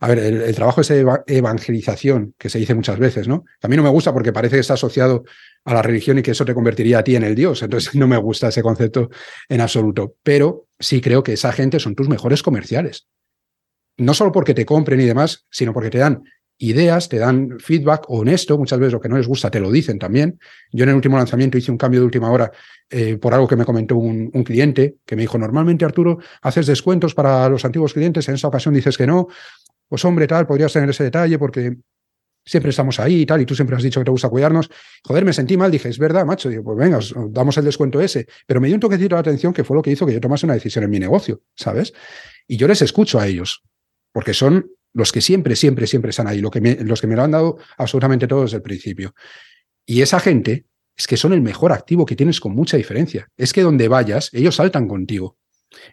a 0.00 0.08
ver, 0.08 0.18
el, 0.18 0.54
trabajo 0.54 0.80
es 0.80 0.90
evangelización, 0.90 2.34
que 2.38 2.48
se 2.48 2.58
dice 2.58 2.74
muchas 2.74 2.98
veces, 2.98 3.26
¿no? 3.26 3.44
A 3.62 3.68
mí 3.68 3.76
no 3.76 3.82
me 3.82 3.88
gusta 3.88 4.12
porque 4.12 4.32
parece 4.32 4.56
que 4.56 4.60
está 4.60 4.74
asociado 4.74 5.24
a 5.64 5.74
la 5.74 5.82
religión 5.82 6.18
y 6.18 6.22
que 6.22 6.30
eso 6.30 6.44
te 6.44 6.54
convertiría 6.54 7.00
a 7.00 7.04
ti 7.04 7.16
en 7.16 7.24
el 7.24 7.34
Dios. 7.34 7.62
Entonces 7.62 7.94
no 7.96 8.06
me 8.06 8.16
gusta 8.16 8.48
ese 8.48 8.62
concepto 8.62 9.10
en 9.48 9.60
absoluto. 9.60 10.14
Pero 10.22 10.66
sí 10.78 11.00
creo 11.00 11.22
que 11.24 11.32
esa 11.32 11.52
gente 11.52 11.80
son 11.80 11.96
tus 11.96 12.08
mejores 12.08 12.44
comerciales. 12.44 13.08
No 13.96 14.14
solo 14.14 14.30
porque 14.30 14.54
te 14.54 14.64
compren 14.64 15.00
y 15.00 15.04
demás, 15.04 15.46
sino 15.50 15.72
porque 15.72 15.90
te 15.90 15.98
dan 15.98 16.22
ideas, 16.58 17.08
te 17.08 17.18
dan 17.18 17.58
feedback 17.60 18.04
honesto, 18.08 18.58
muchas 18.58 18.78
veces 18.78 18.92
lo 18.92 19.00
que 19.00 19.08
no 19.08 19.16
les 19.16 19.28
gusta 19.28 19.50
te 19.50 19.60
lo 19.60 19.70
dicen 19.70 19.98
también. 19.98 20.38
Yo 20.72 20.84
en 20.84 20.90
el 20.90 20.96
último 20.96 21.16
lanzamiento 21.16 21.56
hice 21.56 21.70
un 21.70 21.78
cambio 21.78 22.00
de 22.00 22.06
última 22.06 22.30
hora 22.30 22.50
eh, 22.90 23.16
por 23.16 23.32
algo 23.32 23.46
que 23.46 23.54
me 23.54 23.64
comentó 23.64 23.96
un, 23.96 24.30
un, 24.32 24.44
cliente, 24.44 24.96
que 25.04 25.14
me 25.14 25.22
dijo, 25.22 25.38
normalmente 25.38 25.84
Arturo, 25.84 26.18
haces 26.42 26.66
descuentos 26.66 27.14
para 27.14 27.48
los 27.48 27.64
antiguos 27.64 27.92
clientes, 27.92 28.28
en 28.28 28.34
esta 28.34 28.48
ocasión 28.48 28.74
dices 28.74 28.96
que 28.96 29.06
no, 29.06 29.28
pues 29.88 30.04
hombre, 30.04 30.26
tal, 30.26 30.46
podrías 30.46 30.72
tener 30.72 30.90
ese 30.90 31.04
detalle 31.04 31.38
porque 31.38 31.76
siempre 32.44 32.70
estamos 32.70 32.98
ahí 32.98 33.22
y 33.22 33.26
tal, 33.26 33.40
y 33.42 33.46
tú 33.46 33.54
siempre 33.54 33.76
has 33.76 33.82
dicho 33.82 34.00
que 34.00 34.04
te 34.04 34.10
gusta 34.10 34.28
cuidarnos. 34.28 34.70
Joder, 35.04 35.24
me 35.24 35.32
sentí 35.32 35.56
mal, 35.56 35.70
dije, 35.70 35.88
es 35.88 35.98
verdad, 35.98 36.24
macho, 36.24 36.48
digo, 36.48 36.64
pues 36.64 36.78
venga, 36.78 36.98
damos 37.30 37.56
el 37.58 37.64
descuento 37.64 38.00
ese. 38.00 38.26
Pero 38.46 38.60
me 38.60 38.68
dio 38.68 38.76
un 38.76 38.80
toquecito 38.80 39.16
de 39.16 39.20
atención 39.20 39.52
que 39.52 39.64
fue 39.64 39.76
lo 39.76 39.82
que 39.82 39.90
hizo 39.90 40.06
que 40.06 40.14
yo 40.14 40.20
tomase 40.20 40.46
una 40.46 40.54
decisión 40.54 40.84
en 40.84 40.90
mi 40.90 40.98
negocio, 40.98 41.42
¿sabes? 41.56 41.92
Y 42.46 42.56
yo 42.56 42.66
les 42.66 42.80
escucho 42.82 43.18
a 43.18 43.26
ellos, 43.26 43.62
porque 44.12 44.32
son 44.34 44.70
los 44.94 45.12
que 45.12 45.20
siempre, 45.20 45.56
siempre, 45.56 45.86
siempre 45.86 46.10
están 46.10 46.26
ahí, 46.26 46.40
lo 46.40 46.50
que 46.50 46.60
los 46.60 47.00
que 47.00 47.06
me 47.06 47.16
lo 47.16 47.22
han 47.22 47.30
dado 47.30 47.58
absolutamente 47.76 48.26
todo 48.26 48.42
desde 48.42 48.56
el 48.56 48.62
principio. 48.62 49.14
Y 49.84 50.02
esa 50.02 50.20
gente 50.20 50.66
es 50.96 51.06
que 51.06 51.16
son 51.16 51.32
el 51.32 51.40
mejor 51.40 51.72
activo 51.72 52.04
que 52.04 52.16
tienes 52.16 52.40
con 52.40 52.54
mucha 52.54 52.76
diferencia. 52.76 53.28
Es 53.36 53.52
que 53.52 53.62
donde 53.62 53.88
vayas, 53.88 54.30
ellos 54.32 54.56
saltan 54.56 54.88
contigo. 54.88 55.37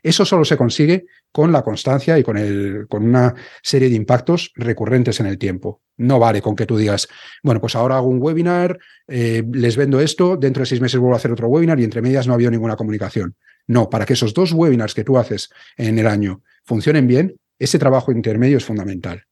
Eso 0.02 0.26
solo 0.26 0.46
se 0.46 0.58
consigue 0.58 1.06
con 1.32 1.52
la 1.52 1.64
constancia 1.64 2.18
y 2.18 2.24
con, 2.24 2.38
el, 2.38 2.88
con 2.88 3.04
una 3.04 3.34
serie 3.62 3.90
de 3.90 3.96
impactos 3.96 4.52
recurrentes 4.56 5.20
en 5.20 5.26
el 5.26 5.38
tiempo. 5.38 5.82
No 5.98 6.20
vale 6.20 6.42
con 6.42 6.56
que 6.56 6.66
tú 6.66 6.78
digas, 6.78 7.08
bueno, 7.44 7.62
pues 7.62 7.76
ahora 7.76 7.98
hago 7.98 8.08
un 8.08 8.22
webinar, 8.22 8.78
eh, 9.08 9.44
les 9.54 9.78
vendo 9.78 10.00
esto, 10.00 10.38
dentro 10.38 10.62
de 10.62 10.68
seis 10.68 10.82
meses 10.82 11.00
vuelvo 11.00 11.16
a 11.16 11.18
hacer 11.18 11.32
otro 11.32 11.48
webinar 11.48 11.80
y 11.80 11.84
entre 11.84 12.02
medias 12.02 12.28
no 12.28 12.34
ha 12.34 12.36
habido 12.36 12.52
ninguna 12.52 12.76
comunicación. 12.76 13.36
No, 13.68 13.90
para 13.90 14.06
que 14.06 14.14
esos 14.14 14.34
dos 14.34 14.54
webinars 14.54 14.94
que 14.94 15.04
tú 15.04 15.18
haces 15.18 15.50
en 15.78 15.98
el 16.00 16.08
año 16.08 16.42
funcionen 16.64 17.08
bien, 17.08 17.36
ese 17.60 17.80
trabajo 17.80 18.12
intermedio 18.12 18.58
es 18.58 18.66
fundamental. 18.66 19.24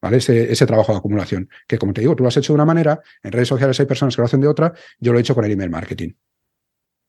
¿Vale? 0.00 0.18
Ese, 0.18 0.52
ese, 0.52 0.66
trabajo 0.66 0.92
de 0.92 0.98
acumulación. 0.98 1.48
Que 1.66 1.78
como 1.78 1.94
te 1.94 2.02
digo, 2.02 2.14
tú 2.14 2.24
lo 2.24 2.28
has 2.28 2.36
hecho 2.36 2.52
de 2.52 2.56
una 2.56 2.66
manera, 2.66 3.00
en 3.22 3.32
redes 3.32 3.48
sociales 3.48 3.80
hay 3.80 3.86
personas 3.86 4.14
que 4.14 4.20
lo 4.20 4.26
hacen 4.26 4.40
de 4.40 4.48
otra, 4.48 4.74
yo 4.98 5.12
lo 5.12 5.18
he 5.18 5.22
hecho 5.22 5.34
con 5.34 5.46
el 5.46 5.52
email 5.52 5.70
marketing. 5.70 6.10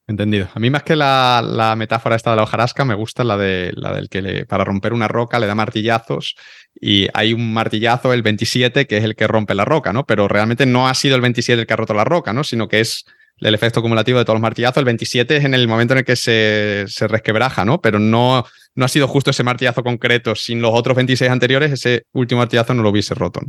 Entendido. 0.08 0.50
A 0.54 0.60
mí 0.60 0.70
más 0.70 0.84
que 0.84 0.96
la, 0.96 1.74
metáfora 1.78 2.16
esta 2.16 2.30
de 2.30 2.36
la 2.36 2.44
hojarasca, 2.44 2.86
me 2.86 2.94
gusta 2.94 3.24
la, 3.24 3.38
de, 3.38 3.72
la 3.76 3.92
del 3.94 4.08
que 4.08 4.22
le, 4.22 4.46
para 4.46 4.64
romper 4.64 4.94
una 4.94 5.08
roca 5.08 5.40
le 5.40 5.48
da 5.48 5.56
martillazos 5.56 6.36
y 6.80 7.08
hay 7.14 7.34
un 7.34 7.54
martillazo, 7.54 8.14
el 8.14 8.22
27, 8.22 8.86
que 8.86 8.98
es 8.98 9.04
el 9.04 9.16
que 9.16 9.26
rompe 9.26 9.56
la 9.56 9.66
roca, 9.66 9.94
¿no? 9.94 10.06
Pero 10.06 10.28
realmente 10.28 10.68
no 10.68 10.88
ha 10.88 10.94
sido 10.94 11.16
el 11.16 11.22
27 11.22 11.62
el 11.62 11.68
que 11.68 11.74
ha 11.74 11.78
roto 11.78 11.96
la 11.96 12.04
roca, 12.04 12.34
¿no? 12.34 12.44
Sino 12.44 12.68
que 12.68 12.82
es 12.82 13.06
el 13.40 13.56
efecto 13.56 13.80
acumulativo 13.80 14.20
de 14.20 14.26
todos 14.26 14.36
los 14.36 14.42
martillazos. 14.42 14.78
El 14.78 14.86
27 14.86 15.38
es 15.38 15.46
en 15.46 15.54
el 15.56 15.68
momento 15.68 15.94
en 15.94 16.00
el 16.00 16.06
que 16.06 16.16
se, 16.16 16.86
se 16.88 17.08
resquebraja, 17.08 17.66
¿no? 17.66 17.82
Pero 17.82 17.98
no, 17.98 18.46
no 18.76 18.86
ha 18.86 18.88
sido 18.88 19.08
justo 19.08 19.32
ese 19.32 19.44
martillazo 19.44 19.84
concreto. 19.84 20.36
Sin 20.36 20.62
los 20.62 20.72
otros 20.74 20.96
26 20.96 21.32
anteriores, 21.32 21.72
ese 21.72 22.04
último 22.14 22.40
martillazo 22.40 22.74
no 22.74 22.84
lo 22.84 22.90
hubiese 22.90 23.16
roto. 23.16 23.42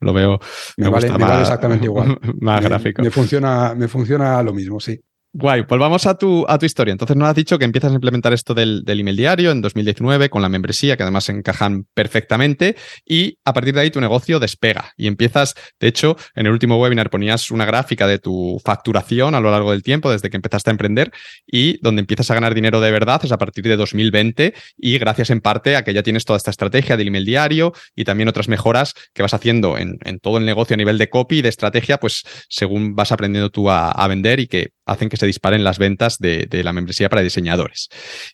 Lo 0.00 0.12
veo. 0.12 0.40
Me, 0.76 0.88
vale, 0.88 1.10
me 1.10 1.40
exactamente 1.40 1.84
igual. 1.84 2.18
más 2.40 2.62
gráfico. 2.62 3.02
Me 3.02 3.10
funciona, 3.10 3.74
me 3.74 3.86
funciona 3.86 4.42
lo 4.42 4.54
mismo, 4.54 4.80
sí. 4.80 4.98
Guay, 5.32 5.62
pues 5.62 5.78
vamos 5.80 6.06
a 6.06 6.18
tu, 6.18 6.44
a 6.48 6.58
tu 6.58 6.66
historia. 6.66 6.90
Entonces 6.90 7.16
nos 7.16 7.28
has 7.28 7.36
dicho 7.36 7.56
que 7.56 7.64
empiezas 7.64 7.92
a 7.92 7.94
implementar 7.94 8.32
esto 8.32 8.52
del, 8.52 8.82
del, 8.84 8.98
email 8.98 9.16
diario 9.16 9.52
en 9.52 9.60
2019 9.60 10.28
con 10.28 10.42
la 10.42 10.48
membresía, 10.48 10.96
que 10.96 11.04
además 11.04 11.28
encajan 11.28 11.86
perfectamente, 11.94 12.74
y 13.06 13.38
a 13.44 13.52
partir 13.52 13.74
de 13.74 13.82
ahí 13.82 13.92
tu 13.92 14.00
negocio 14.00 14.40
despega 14.40 14.92
y 14.96 15.06
empiezas, 15.06 15.54
de 15.78 15.86
hecho, 15.86 16.16
en 16.34 16.46
el 16.46 16.52
último 16.52 16.80
webinar 16.80 17.10
ponías 17.10 17.52
una 17.52 17.64
gráfica 17.64 18.08
de 18.08 18.18
tu 18.18 18.60
facturación 18.64 19.36
a 19.36 19.40
lo 19.40 19.52
largo 19.52 19.70
del 19.70 19.84
tiempo, 19.84 20.10
desde 20.10 20.30
que 20.30 20.36
empezaste 20.36 20.68
a 20.70 20.72
emprender, 20.72 21.12
y 21.46 21.78
donde 21.80 22.00
empiezas 22.00 22.28
a 22.32 22.34
ganar 22.34 22.52
dinero 22.52 22.80
de 22.80 22.90
verdad 22.90 23.20
es 23.24 23.30
a 23.30 23.38
partir 23.38 23.62
de 23.68 23.76
2020 23.76 24.52
y 24.78 24.98
gracias 24.98 25.30
en 25.30 25.40
parte 25.40 25.76
a 25.76 25.84
que 25.84 25.94
ya 25.94 26.02
tienes 26.02 26.24
toda 26.24 26.38
esta 26.38 26.50
estrategia 26.50 26.96
del 26.96 27.06
email 27.06 27.24
diario 27.24 27.72
y 27.94 28.02
también 28.02 28.28
otras 28.28 28.48
mejoras 28.48 28.94
que 29.14 29.22
vas 29.22 29.32
haciendo 29.32 29.78
en, 29.78 29.96
en 30.04 30.18
todo 30.18 30.38
el 30.38 30.44
negocio 30.44 30.74
a 30.74 30.76
nivel 30.76 30.98
de 30.98 31.08
copy 31.08 31.38
y 31.38 31.42
de 31.42 31.50
estrategia, 31.50 32.00
pues 32.00 32.24
según 32.48 32.96
vas 32.96 33.12
aprendiendo 33.12 33.50
tú 33.50 33.70
a, 33.70 33.92
a 33.92 34.08
vender 34.08 34.40
y 34.40 34.48
que 34.48 34.72
hacen 34.90 35.08
que 35.08 35.16
se 35.16 35.26
disparen 35.26 35.62
las 35.62 35.78
ventas 35.78 36.18
de, 36.18 36.48
la 36.64 36.72
membresía 36.72 37.08
para 37.08 37.22
diseñadores. 37.22 37.88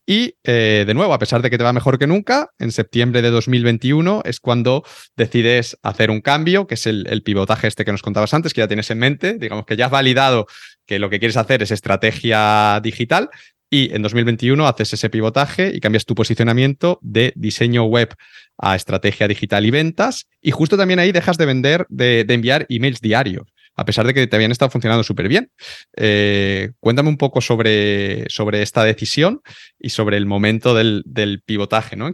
Y 0.07 0.36
eh, 0.43 0.85
de 0.86 0.94
nuevo, 0.94 1.12
a 1.12 1.18
pesar 1.18 1.43
de 1.43 1.51
que 1.51 1.59
te 1.59 1.65
va 1.65 1.73
mejor 1.75 1.99
que 1.99 2.07
nunca, 2.07 2.51
en 2.59 2.73
septiembre 2.73 3.20
de 3.20 3.31
2021 3.31 4.23
es 4.25 4.41
cuando 4.41 4.83
decides 5.17 5.76
hacer 5.83 6.10
un 6.10 6.23
cambio, 6.23 6.67
que 6.67 6.75
es 6.75 6.86
el, 6.86 7.23
pivotaje 7.23 7.67
este 7.67 7.85
que 7.85 7.93
nos 7.93 8.02
contabas 8.02 8.33
antes, 8.33 8.55
que 8.55 8.62
ya 8.62 8.68
tienes 8.68 8.91
en 8.91 8.99
mente, 8.99 9.36
digamos 9.39 9.67
que 9.67 9.76
ya 9.76 9.86
has 9.86 9.91
validado 9.91 10.47
que 10.86 10.99
lo 10.99 11.10
que 11.10 11.18
quieres 11.18 11.36
hacer 11.36 11.62
es 11.62 11.70
estrategia 11.70 12.81
digital, 12.83 13.28
y 13.68 13.94
en 13.94 14.01
2021 14.01 14.67
haces 14.67 14.94
ese 14.94 15.10
pivotaje 15.10 15.73
y 15.75 15.81
cambias 15.81 16.05
tu 16.05 16.15
posicionamiento 16.15 16.99
de 17.02 17.33
diseño 17.36 17.85
web 17.85 18.15
a 18.57 18.76
estrategia 18.76 19.26
digital 19.26 19.67
y 19.67 19.70
ventas. 19.73 20.28
Y 20.41 20.52
justo 20.52 20.76
también 20.76 21.01
ahí 21.01 21.10
dejas 21.10 21.36
de 21.36 21.47
vender, 21.47 21.85
de, 21.89 22.25
de 22.25 22.35
enviar 22.35 22.65
emails 22.68 23.01
diarios 23.01 23.49
a 23.76 23.84
pesar 23.84 24.06
de 24.06 24.14
que 24.14 24.26
te 24.26 24.36
habían 24.36 24.52
estado 24.52 24.70
funcionando 24.70 25.05
súper 25.05 25.28
bien. 25.28 25.50
Eh, 25.96 26.72
cuéntame 26.80 27.08
un 27.08 27.18
poco 27.18 27.40
sobre, 27.40 28.24
sobre 28.28 28.62
esta 28.62 28.82
decisión 28.84 29.42
y 29.78 29.90
sobre 29.90 30.16
el 30.16 30.26
momento 30.26 30.74
del, 30.74 31.05
pivotaje, 31.44 31.96
¿no? 31.96 32.12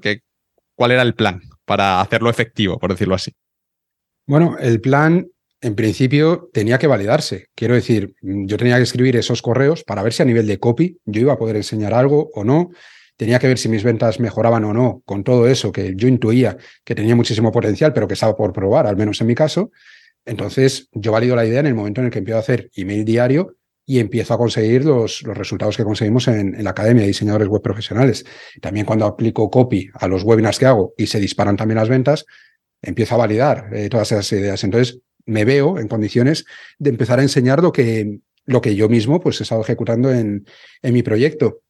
¿Cuál 0.74 0.90
era 0.90 1.02
el 1.02 1.14
plan 1.14 1.40
para 1.64 2.00
hacerlo 2.00 2.28
efectivo, 2.28 2.78
por 2.78 2.90
decirlo 2.90 3.14
así? 3.14 3.32
Bueno, 4.26 4.56
el 4.58 4.80
plan 4.80 5.28
en 5.60 5.74
principio 5.76 6.50
tenía 6.52 6.78
que 6.78 6.88
validarse. 6.88 7.46
Quiero 7.54 7.74
decir, 7.74 8.14
yo 8.20 8.56
tenía 8.56 8.76
que 8.76 8.82
escribir 8.82 9.16
esos 9.16 9.42
correos 9.42 9.84
para 9.84 10.02
ver 10.02 10.12
si 10.12 10.22
a 10.22 10.26
nivel 10.26 10.46
de 10.46 10.58
copy 10.58 10.98
yo 11.04 11.20
iba 11.20 11.32
a 11.32 11.38
poder 11.38 11.56
enseñar 11.56 11.94
algo 11.94 12.30
o 12.34 12.42
no. 12.42 12.70
Tenía 13.16 13.38
que 13.38 13.46
ver 13.46 13.58
si 13.58 13.68
mis 13.68 13.84
ventas 13.84 14.18
mejoraban 14.18 14.64
o 14.64 14.72
no 14.72 15.02
con 15.04 15.22
todo 15.22 15.46
eso 15.46 15.70
que 15.70 15.94
yo 15.94 16.08
intuía 16.08 16.56
que 16.84 16.96
tenía 16.96 17.14
muchísimo 17.14 17.52
potencial, 17.52 17.92
pero 17.92 18.08
que 18.08 18.14
estaba 18.14 18.34
por 18.34 18.52
probar, 18.52 18.88
al 18.88 18.96
menos 18.96 19.20
en 19.20 19.28
mi 19.28 19.34
caso. 19.36 19.70
Entonces, 20.24 20.88
yo 20.92 21.12
valido 21.12 21.36
la 21.36 21.44
idea 21.44 21.60
en 21.60 21.66
el 21.66 21.74
momento 21.74 22.00
en 22.00 22.06
el 22.06 22.12
que 22.12 22.18
empiezo 22.18 22.38
a 22.38 22.40
hacer 22.40 22.70
email 22.74 23.04
diario 23.04 23.56
y 23.84 23.98
empiezo 23.98 24.34
a 24.34 24.38
conseguir 24.38 24.84
los, 24.84 25.22
los 25.22 25.36
resultados 25.36 25.76
que 25.76 25.84
conseguimos 25.84 26.28
en, 26.28 26.62
la 26.62 26.70
Academia 26.70 27.02
de 27.02 27.08
Diseñadores 27.08 27.48
Web 27.48 27.62
Profesionales. 27.62 28.24
También 28.60 28.86
cuando 28.86 29.06
aplico 29.06 29.50
copy 29.50 29.90
a 29.94 30.06
los 30.06 30.22
webinars 30.22 30.58
que 30.58 30.66
hago 30.66 30.94
y 30.96 31.08
se 31.08 31.18
disparan 31.18 31.56
también 31.56 31.78
las 31.78 31.88
ventas, 31.88 32.24
empiezo 32.80 33.14
a 33.14 33.18
validar 33.18 33.68
eh, 33.72 33.88
todas 33.88 34.12
esas 34.12 34.32
ideas. 34.32 34.62
Entonces, 34.62 35.00
me 35.24 35.44
veo 35.44 35.78
en 35.78 35.88
condiciones 35.88 36.44
de 36.78 36.90
empezar 36.90 37.18
a 37.18 37.22
enseñar 37.22 37.62
lo 37.62 37.72
que, 37.72 38.18
lo 38.44 38.60
que 38.60 38.74
yo 38.74 38.88
mismo 38.88 39.20
pues, 39.20 39.40
he 39.40 39.42
estado 39.42 39.62
ejecutando 39.62 40.12
en, 40.12 40.46
en 40.82 40.94
mi 40.94 41.02
proyecto. 41.02 41.62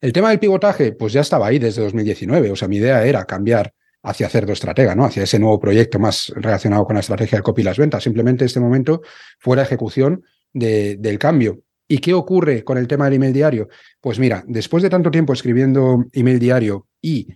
El 0.00 0.12
tema 0.12 0.30
del 0.30 0.38
pivotaje, 0.38 0.92
pues 0.92 1.12
ya 1.12 1.22
estaba 1.22 1.46
ahí 1.46 1.58
desde 1.58 1.82
2019. 1.82 2.50
O 2.50 2.56
sea, 2.56 2.68
mi 2.68 2.76
idea 2.76 3.04
era 3.06 3.24
cambiar 3.24 3.72
hacia 4.04 4.28
Cerdo 4.28 4.52
Estratega, 4.52 4.94
¿no? 4.94 5.04
Hacia 5.06 5.24
ese 5.24 5.38
nuevo 5.38 5.58
proyecto 5.58 5.98
más 5.98 6.32
relacionado 6.36 6.84
con 6.84 6.94
la 6.94 7.00
estrategia 7.00 7.36
del 7.36 7.42
copy 7.42 7.62
y 7.62 7.64
las 7.64 7.78
ventas. 7.78 8.02
Simplemente 8.02 8.44
este 8.44 8.60
momento 8.60 9.02
fue 9.38 9.56
la 9.56 9.62
ejecución 9.62 10.22
de, 10.52 10.96
del 10.96 11.18
cambio. 11.18 11.60
¿Y 11.88 11.98
qué 11.98 12.14
ocurre 12.14 12.64
con 12.64 12.78
el 12.78 12.86
tema 12.86 13.06
del 13.06 13.14
email 13.14 13.32
diario? 13.32 13.68
Pues 14.00 14.18
mira, 14.18 14.44
después 14.46 14.82
de 14.82 14.90
tanto 14.90 15.10
tiempo 15.10 15.32
escribiendo 15.32 16.04
email 16.12 16.38
diario 16.38 16.86
y 17.00 17.28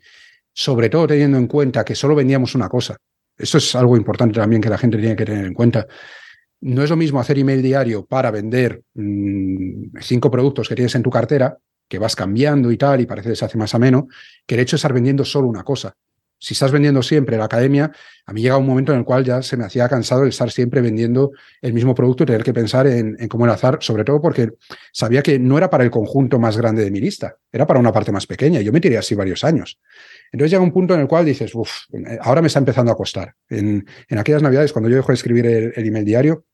sobre 0.52 0.88
todo 0.88 1.06
teniendo 1.06 1.38
en 1.38 1.47
cuenta 1.47 1.84
que 1.84 1.94
solo 1.94 2.14
vendíamos 2.14 2.55
una 2.55 2.68
cosa, 2.68 2.97
eso 3.36 3.58
es 3.58 3.74
algo 3.74 3.97
importante 3.97 4.38
también 4.38 4.60
que 4.60 4.68
la 4.68 4.78
gente 4.78 4.98
tiene 4.98 5.16
que 5.16 5.24
tener 5.24 5.47
en 5.47 5.55
cuenta. 5.55 5.86
No 6.60 6.82
es 6.82 6.90
lo 6.90 6.97
mismo 6.97 7.20
hacer 7.20 7.38
email 7.38 7.62
diario 7.62 8.05
para 8.05 8.30
vender 8.30 8.82
mm, 8.94 9.98
cinco 10.00 10.30
productos 10.30 10.68
que 10.68 10.74
tienes 10.74 10.94
en 10.94 11.02
tu 11.02 11.10
cartera, 11.10 11.56
que 11.88 11.98
vas 11.98 12.16
cambiando 12.16 12.70
y 12.70 12.76
tal, 12.76 13.00
y 13.00 13.06
parece 13.06 13.30
que 13.30 13.36
se 13.36 13.44
hace 13.44 13.56
más 13.56 13.74
ameno, 13.74 14.08
que 14.47 14.56
el 14.56 14.60
hecho 14.60 14.76
de 14.76 14.78
estar 14.78 14.92
vendiendo 14.92 15.24
solo 15.24 15.47
una 15.47 15.62
cosa. 15.62 15.94
Si 16.41 16.55
estás 16.55 16.70
vendiendo 16.70 17.02
siempre 17.02 17.36
la 17.36 17.47
academia, 17.47 17.91
a 18.25 18.33
mí 18.33 18.42
llega 18.42 18.57
un 18.57 18.67
momento 18.67 18.92
en 18.92 18.99
el 18.99 19.05
cual 19.05 19.25
ya 19.25 19.42
se 19.42 19.57
me 19.57 19.65
hacía 19.65 19.89
cansado 19.89 20.23
el 20.23 20.28
estar 20.28 20.50
siempre 20.52 20.81
vendiendo 20.81 21.33
el 21.60 21.73
mismo 21.73 21.94
producto 21.94 22.23
y 22.23 22.26
tener 22.26 22.44
que 22.44 22.55
pensar 22.55 22.86
en, 22.86 23.17
cómo 23.28 23.44
enlazar, 23.44 23.78
sobre 23.81 24.05
todo 24.05 24.20
porque 24.20 24.50
sabía 24.92 25.23
que 25.23 25.39
no 25.39 25.58
era 25.58 25.68
para 25.68 25.83
el 25.83 25.91
conjunto 25.91 26.39
más 26.39 26.57
grande 26.57 26.84
de 26.84 26.92
mi 26.92 27.00
lista, 27.00 27.36
era 27.50 27.67
para 27.67 27.81
una 27.81 27.92
parte 27.92 28.12
más 28.12 28.26
pequeña. 28.26 28.60
Yo 28.60 28.73
me 28.73 28.81
tiré 28.81 28.99
así 28.99 29.17
varios 29.17 29.42
años. 29.42 29.81
Entonces 30.31 30.52
llega 30.52 30.62
un 30.62 30.73
punto 30.73 30.94
en 30.94 31.00
el 31.00 31.08
cual 31.08 31.25
dices, 31.25 31.52
uff, 31.55 31.70
ahora 32.20 32.41
me 32.41 32.47
está 32.47 32.60
empezando 32.60 32.92
a 32.92 32.97
costar. 32.97 33.34
En, 33.49 33.84
en 34.08 34.18
aquellas 34.18 34.42
navidades, 34.42 34.73
cuando 34.73 34.89
yo 34.89 34.97
dejo 34.97 35.08
de 35.08 35.15
escribir 35.15 35.47
el, 35.47 35.73
el, 35.75 35.86
email 35.86 36.05
diario, 36.05 36.44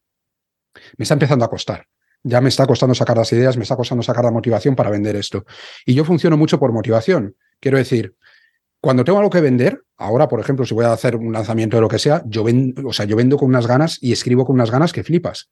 me 0.96 1.02
está 1.02 1.14
empezando 1.14 1.44
a 1.44 1.50
costar. 1.50 1.86
Ya 2.22 2.40
me 2.40 2.48
está 2.48 2.66
costando 2.66 2.94
sacar 2.94 3.18
las 3.18 3.30
ideas, 3.32 3.58
me 3.58 3.64
está 3.64 3.76
costando 3.76 4.02
sacar 4.02 4.24
la 4.24 4.30
motivación 4.30 4.74
para 4.74 4.88
vender 4.88 5.14
esto. 5.16 5.44
Y 5.84 5.92
yo 5.92 6.06
funciono 6.06 6.38
mucho 6.38 6.58
por 6.58 6.72
motivación. 6.72 7.36
Quiero 7.60 7.76
decir, 7.76 8.14
cuando 8.84 9.02
tengo 9.02 9.16
algo 9.16 9.30
que 9.30 9.40
vender, 9.40 9.82
ahora, 9.96 10.28
por 10.28 10.40
ejemplo, 10.40 10.66
si 10.66 10.74
voy 10.74 10.84
a 10.84 10.92
hacer 10.92 11.16
un 11.16 11.32
lanzamiento 11.32 11.78
de 11.78 11.80
lo 11.80 11.88
que 11.88 11.98
sea, 11.98 12.22
yo 12.26 12.44
vendo, 12.44 12.86
o 12.86 12.92
sea, 12.92 13.06
yo 13.06 13.16
vendo 13.16 13.38
con 13.38 13.48
unas 13.48 13.66
ganas 13.66 13.96
y 14.02 14.12
escribo 14.12 14.44
con 14.44 14.56
unas 14.56 14.70
ganas 14.70 14.92
que 14.92 15.02
flipas. 15.02 15.48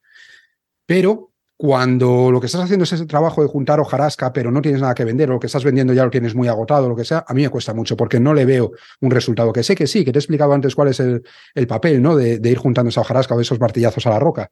Pero 0.85 1.33
cuando 1.57 2.31
lo 2.31 2.41
que 2.41 2.47
estás 2.47 2.61
haciendo 2.61 2.85
es 2.85 2.93
ese 2.93 3.07
trabajo 3.07 3.41
de 3.41 3.49
juntar 3.49 3.81
hojarasca, 3.81 4.35
pero 4.35 4.51
no 4.51 4.61
tienes 4.61 4.83
nada 4.83 4.95
que 4.95 5.07
vender, 5.07 5.31
o 5.31 5.33
lo 5.33 5.41
que 5.41 5.47
estás 5.47 5.65
vendiendo 5.65 5.95
ya 5.95 6.05
lo 6.05 6.11
tienes 6.11 6.35
muy 6.35 6.47
agotado, 6.47 6.91
lo 6.91 6.95
que 6.95 7.07
sea, 7.07 7.25
a 7.27 7.33
mí 7.33 7.41
me 7.41 7.49
cuesta 7.49 7.73
mucho 7.73 7.97
porque 7.97 8.21
no 8.21 8.35
le 8.35 8.45
veo 8.45 8.73
un 9.01 9.11
resultado. 9.11 9.51
Que 9.51 9.63
sé 9.63 9.75
que 9.75 9.87
sí, 9.87 10.05
que 10.05 10.13
te 10.13 10.19
he 10.19 10.21
explicado 10.21 10.53
antes 10.53 10.75
cuál 10.75 10.89
es 10.89 11.01
el, 11.01 11.23
el 11.55 11.67
papel, 11.67 12.03
¿no? 12.03 12.15
De, 12.15 12.39
de, 12.39 12.51
ir 12.51 12.59
juntando 12.59 12.91
esa 12.91 13.01
hojarasca 13.01 13.35
o 13.35 13.41
esos 13.41 13.59
martillazos 13.59 14.07
a 14.07 14.11
la 14.11 14.19
roca. 14.19 14.51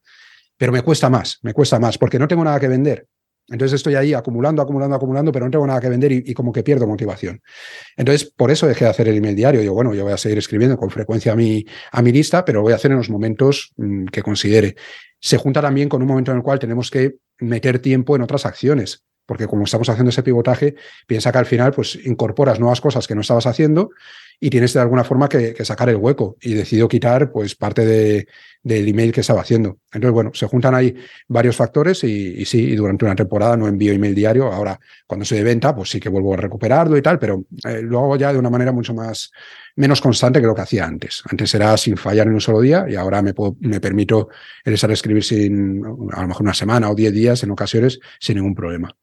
Pero 0.56 0.72
me 0.72 0.80
cuesta 0.80 1.10
más, 1.10 1.38
me 1.42 1.52
cuesta 1.52 1.78
más, 1.78 1.98
porque 1.98 2.18
no 2.18 2.26
tengo 2.26 2.44
nada 2.44 2.58
que 2.58 2.68
vender. 2.68 3.06
Entonces 3.50 3.76
estoy 3.76 3.96
ahí 3.96 4.14
acumulando, 4.14 4.62
acumulando, 4.62 4.96
acumulando, 4.96 5.32
pero 5.32 5.44
no 5.44 5.50
tengo 5.50 5.66
nada 5.66 5.80
que 5.80 5.88
vender 5.88 6.12
y, 6.12 6.34
como 6.34 6.52
que 6.52 6.62
pierdo 6.62 6.86
motivación. 6.86 7.42
Entonces, 7.96 8.32
por 8.36 8.50
eso 8.50 8.66
dejé 8.66 8.84
de 8.84 8.90
hacer 8.90 9.08
el 9.08 9.16
email 9.16 9.34
diario. 9.34 9.62
Yo, 9.62 9.74
bueno, 9.74 9.92
yo 9.94 10.04
voy 10.04 10.12
a 10.12 10.16
seguir 10.16 10.38
escribiendo 10.38 10.76
con 10.76 10.90
frecuencia 10.90 11.32
a 11.32 11.36
mi, 11.36 11.64
a 11.92 12.02
mi 12.02 12.12
lista, 12.12 12.44
pero 12.44 12.62
voy 12.62 12.72
a 12.72 12.76
hacer 12.76 12.92
en 12.92 12.98
los 12.98 13.10
momentos 13.10 13.72
mmm, 13.76 14.06
que 14.06 14.22
considere 14.22 14.76
se 15.20 15.36
junta 15.36 15.60
también 15.60 15.88
con 15.88 16.02
un 16.02 16.08
momento 16.08 16.30
en 16.30 16.38
el 16.38 16.42
cual 16.42 16.58
tenemos 16.58 16.90
que 16.90 17.16
meter 17.38 17.78
tiempo 17.78 18.16
en 18.16 18.22
otras 18.22 18.46
acciones, 18.46 19.04
porque 19.26 19.46
como 19.46 19.64
estamos 19.64 19.88
haciendo 19.88 20.10
ese 20.10 20.22
pivotaje, 20.22 20.74
piensa 21.06 21.30
que 21.30 21.38
al 21.38 21.46
final 21.46 21.72
pues 21.72 21.98
incorporas 22.04 22.58
nuevas 22.58 22.80
cosas 22.80 23.06
que 23.06 23.14
no 23.14 23.20
estabas 23.20 23.46
haciendo 23.46 23.90
y 24.42 24.48
tienes 24.48 24.72
de 24.72 24.80
alguna 24.80 25.04
forma 25.04 25.28
que, 25.28 25.54
sacar 25.64 25.90
el 25.90 25.96
hueco 25.96 26.38
y 26.40 26.54
decido 26.54 26.88
quitar 26.88 27.30
pues 27.30 27.54
parte 27.54 27.84
de, 27.84 28.26
del 28.62 28.88
email 28.88 29.12
que 29.12 29.20
estaba 29.20 29.42
haciendo. 29.42 29.80
Entonces, 29.92 30.12
bueno, 30.12 30.30
se 30.32 30.46
juntan 30.46 30.74
ahí 30.74 30.96
varios 31.28 31.56
factores 31.56 32.02
y, 32.04 32.42
sí, 32.46 32.70
y 32.70 32.74
durante 32.74 33.04
una 33.04 33.14
temporada 33.14 33.54
no 33.58 33.68
envío 33.68 33.92
email 33.92 34.14
diario. 34.14 34.50
Ahora, 34.50 34.80
cuando 35.06 35.26
soy 35.26 35.38
de 35.38 35.44
venta, 35.44 35.74
pues 35.76 35.90
sí 35.90 36.00
que 36.00 36.08
vuelvo 36.08 36.32
a 36.32 36.38
recuperarlo 36.38 36.96
y 36.96 37.02
tal, 37.02 37.18
pero 37.18 37.44
eh, 37.68 37.82
lo 37.82 37.98
hago 37.98 38.16
ya 38.16 38.32
de 38.32 38.38
una 38.38 38.48
manera 38.48 38.72
mucho 38.72 38.94
más, 38.94 39.30
menos 39.76 40.00
constante 40.00 40.40
que 40.40 40.46
lo 40.46 40.54
que 40.54 40.62
hacía 40.62 40.86
antes. 40.86 41.22
Antes 41.30 41.54
era 41.54 41.76
sin 41.76 41.98
fallar 41.98 42.26
en 42.26 42.32
un 42.32 42.40
solo 42.40 42.62
día 42.62 42.86
y 42.88 42.94
ahora 42.94 43.20
me, 43.20 43.34
puedo, 43.34 43.56
me 43.60 43.78
permito 43.78 44.30
estar 44.64 44.88
a 44.88 44.94
escribir 44.94 45.22
sin, 45.22 45.84
a 46.12 46.22
lo 46.22 46.28
mejor 46.28 46.42
una 46.42 46.54
semana 46.54 46.88
o 46.88 46.94
diez 46.94 47.12
días 47.12 47.42
en 47.42 47.50
ocasiones 47.50 48.00
sin 48.18 48.36
ningún 48.36 48.54
problema. 48.54 48.96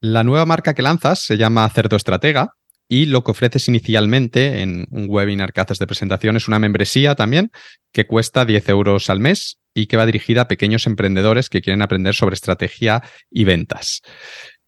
La 0.00 0.22
nueva 0.22 0.46
marca 0.46 0.72
que 0.72 0.82
lanzas 0.82 1.18
se 1.24 1.36
llama 1.36 1.68
Cerdo 1.70 1.96
Estratega 1.96 2.54
y 2.88 3.06
lo 3.06 3.24
que 3.24 3.32
ofreces 3.32 3.68
inicialmente 3.68 4.62
en 4.62 4.86
un 4.90 5.06
webinar 5.08 5.52
que 5.52 5.60
haces 5.60 5.78
de 5.78 5.86
presentación 5.86 6.36
es 6.36 6.48
una 6.48 6.58
membresía 6.58 7.14
también 7.14 7.50
que 7.92 8.06
cuesta 8.06 8.44
10 8.44 8.68
euros 8.68 9.10
al 9.10 9.20
mes 9.20 9.58
y 9.74 9.86
que 9.86 9.96
va 9.96 10.06
dirigida 10.06 10.42
a 10.42 10.48
pequeños 10.48 10.86
emprendedores 10.86 11.48
que 11.48 11.60
quieren 11.60 11.82
aprender 11.82 12.14
sobre 12.14 12.34
estrategia 12.34 13.02
y 13.30 13.44
ventas. 13.44 14.02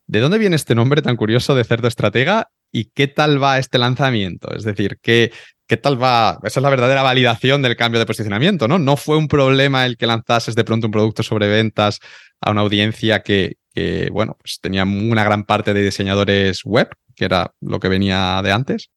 ¿De 0.07 0.21
dónde 0.21 0.39
viene 0.39 0.57
este 0.57 0.75
nombre 0.75 1.03
tan 1.03 1.17
curioso 1.17 1.55
de 1.55 1.65
Cerdo 1.65 1.89
Estratega 1.89 2.51
y 2.73 2.87
qué 2.87 3.09
tal 3.09 3.43
va 3.43 3.59
este 3.59 3.79
lanzamiento? 3.79 4.55
Es 4.55 4.65
decir, 4.65 4.99
¿qué, 5.01 5.33
¿qué 5.67 5.77
tal 5.77 6.03
va? 6.03 6.39
Esa 6.43 6.61
es 6.61 6.63
la 6.63 6.71
verdadera 6.71 7.03
validación 7.03 7.63
del 7.63 7.77
cambio 7.77 8.01
de 8.01 8.07
posicionamiento, 8.07 8.69
¿no? 8.69 8.79
No 8.79 8.97
fue 8.97 9.17
un 9.17 9.29
problema 9.29 9.87
el 9.87 9.97
que 9.97 10.07
lanzases 10.07 10.55
de 10.55 10.65
pronto 10.65 10.87
un 10.87 10.93
producto 10.93 11.23
sobre 11.23 11.47
ventas 11.47 12.01
a 12.41 12.51
una 12.51 12.63
audiencia 12.63 13.23
que, 13.23 13.57
que 13.75 14.09
bueno, 14.11 14.37
pues 14.41 14.59
tenía 14.61 14.85
una 14.85 15.25
gran 15.25 15.45
parte 15.45 15.75
de 15.75 15.83
diseñadores 15.83 16.65
web, 16.65 16.89
que 17.19 17.25
era 17.25 17.53
lo 17.61 17.81
que 17.81 17.89
venía 17.89 18.41
de 18.43 18.53
antes. 18.53 18.91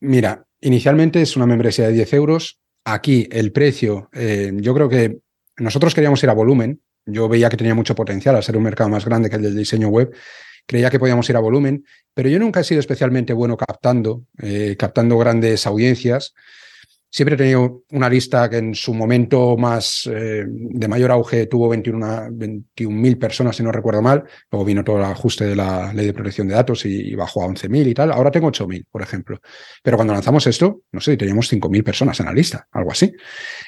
Mira, 0.00 0.46
inicialmente 0.60 1.22
es 1.22 1.36
una 1.36 1.46
membresía 1.46 1.86
de 1.86 1.94
10 1.94 2.12
euros. 2.12 2.60
Aquí 2.84 3.28
el 3.32 3.52
precio, 3.52 4.10
eh, 4.12 4.52
yo 4.54 4.74
creo 4.74 4.88
que 4.88 5.18
nosotros 5.56 5.94
queríamos 5.94 6.22
ir 6.22 6.30
a 6.30 6.34
volumen. 6.34 6.82
Yo 7.06 7.28
veía 7.28 7.48
que 7.48 7.56
tenía 7.56 7.74
mucho 7.74 7.94
potencial 7.94 8.36
al 8.36 8.42
ser 8.42 8.56
un 8.56 8.64
mercado 8.64 8.90
más 8.90 9.04
grande 9.04 9.30
que 9.30 9.36
el 9.36 9.42
del 9.42 9.56
diseño 9.56 9.88
web 9.88 10.12
creía 10.66 10.90
que 10.90 10.98
podíamos 10.98 11.28
ir 11.28 11.36
a 11.36 11.40
volumen, 11.40 11.84
pero 12.14 12.28
yo 12.28 12.38
nunca 12.38 12.60
he 12.60 12.64
sido 12.64 12.80
especialmente 12.80 13.32
bueno 13.32 13.56
captando, 13.56 14.24
eh, 14.40 14.76
captando 14.78 15.18
grandes 15.18 15.66
audiencias. 15.66 16.34
Siempre 17.14 17.34
he 17.34 17.38
tenido 17.38 17.82
una 17.90 18.08
lista 18.08 18.48
que 18.48 18.56
en 18.56 18.74
su 18.74 18.94
momento 18.94 19.54
más 19.58 20.08
eh, 20.10 20.46
de 20.46 20.88
mayor 20.88 21.10
auge 21.10 21.44
tuvo 21.44 21.74
21.000 21.74 22.30
21 22.32 23.18
personas, 23.18 23.54
si 23.54 23.62
no 23.62 23.70
recuerdo 23.70 24.00
mal. 24.00 24.24
Luego 24.50 24.64
vino 24.64 24.82
todo 24.82 24.96
el 24.96 25.04
ajuste 25.04 25.44
de 25.44 25.54
la 25.54 25.92
ley 25.92 26.06
de 26.06 26.14
protección 26.14 26.48
de 26.48 26.54
datos 26.54 26.86
y, 26.86 27.14
bajó 27.14 27.42
a 27.44 27.48
11.000 27.48 27.86
y 27.88 27.92
tal. 27.92 28.12
Ahora 28.12 28.30
tengo 28.30 28.50
8.000, 28.50 28.86
por 28.90 29.02
ejemplo. 29.02 29.38
Pero 29.82 29.98
cuando 29.98 30.14
lanzamos 30.14 30.46
esto, 30.46 30.84
no 30.90 31.02
sé, 31.02 31.18
teníamos 31.18 31.52
5.000 31.52 31.84
personas 31.84 32.18
en 32.18 32.26
la 32.26 32.32
lista, 32.32 32.66
algo 32.72 32.92
así. 32.92 33.12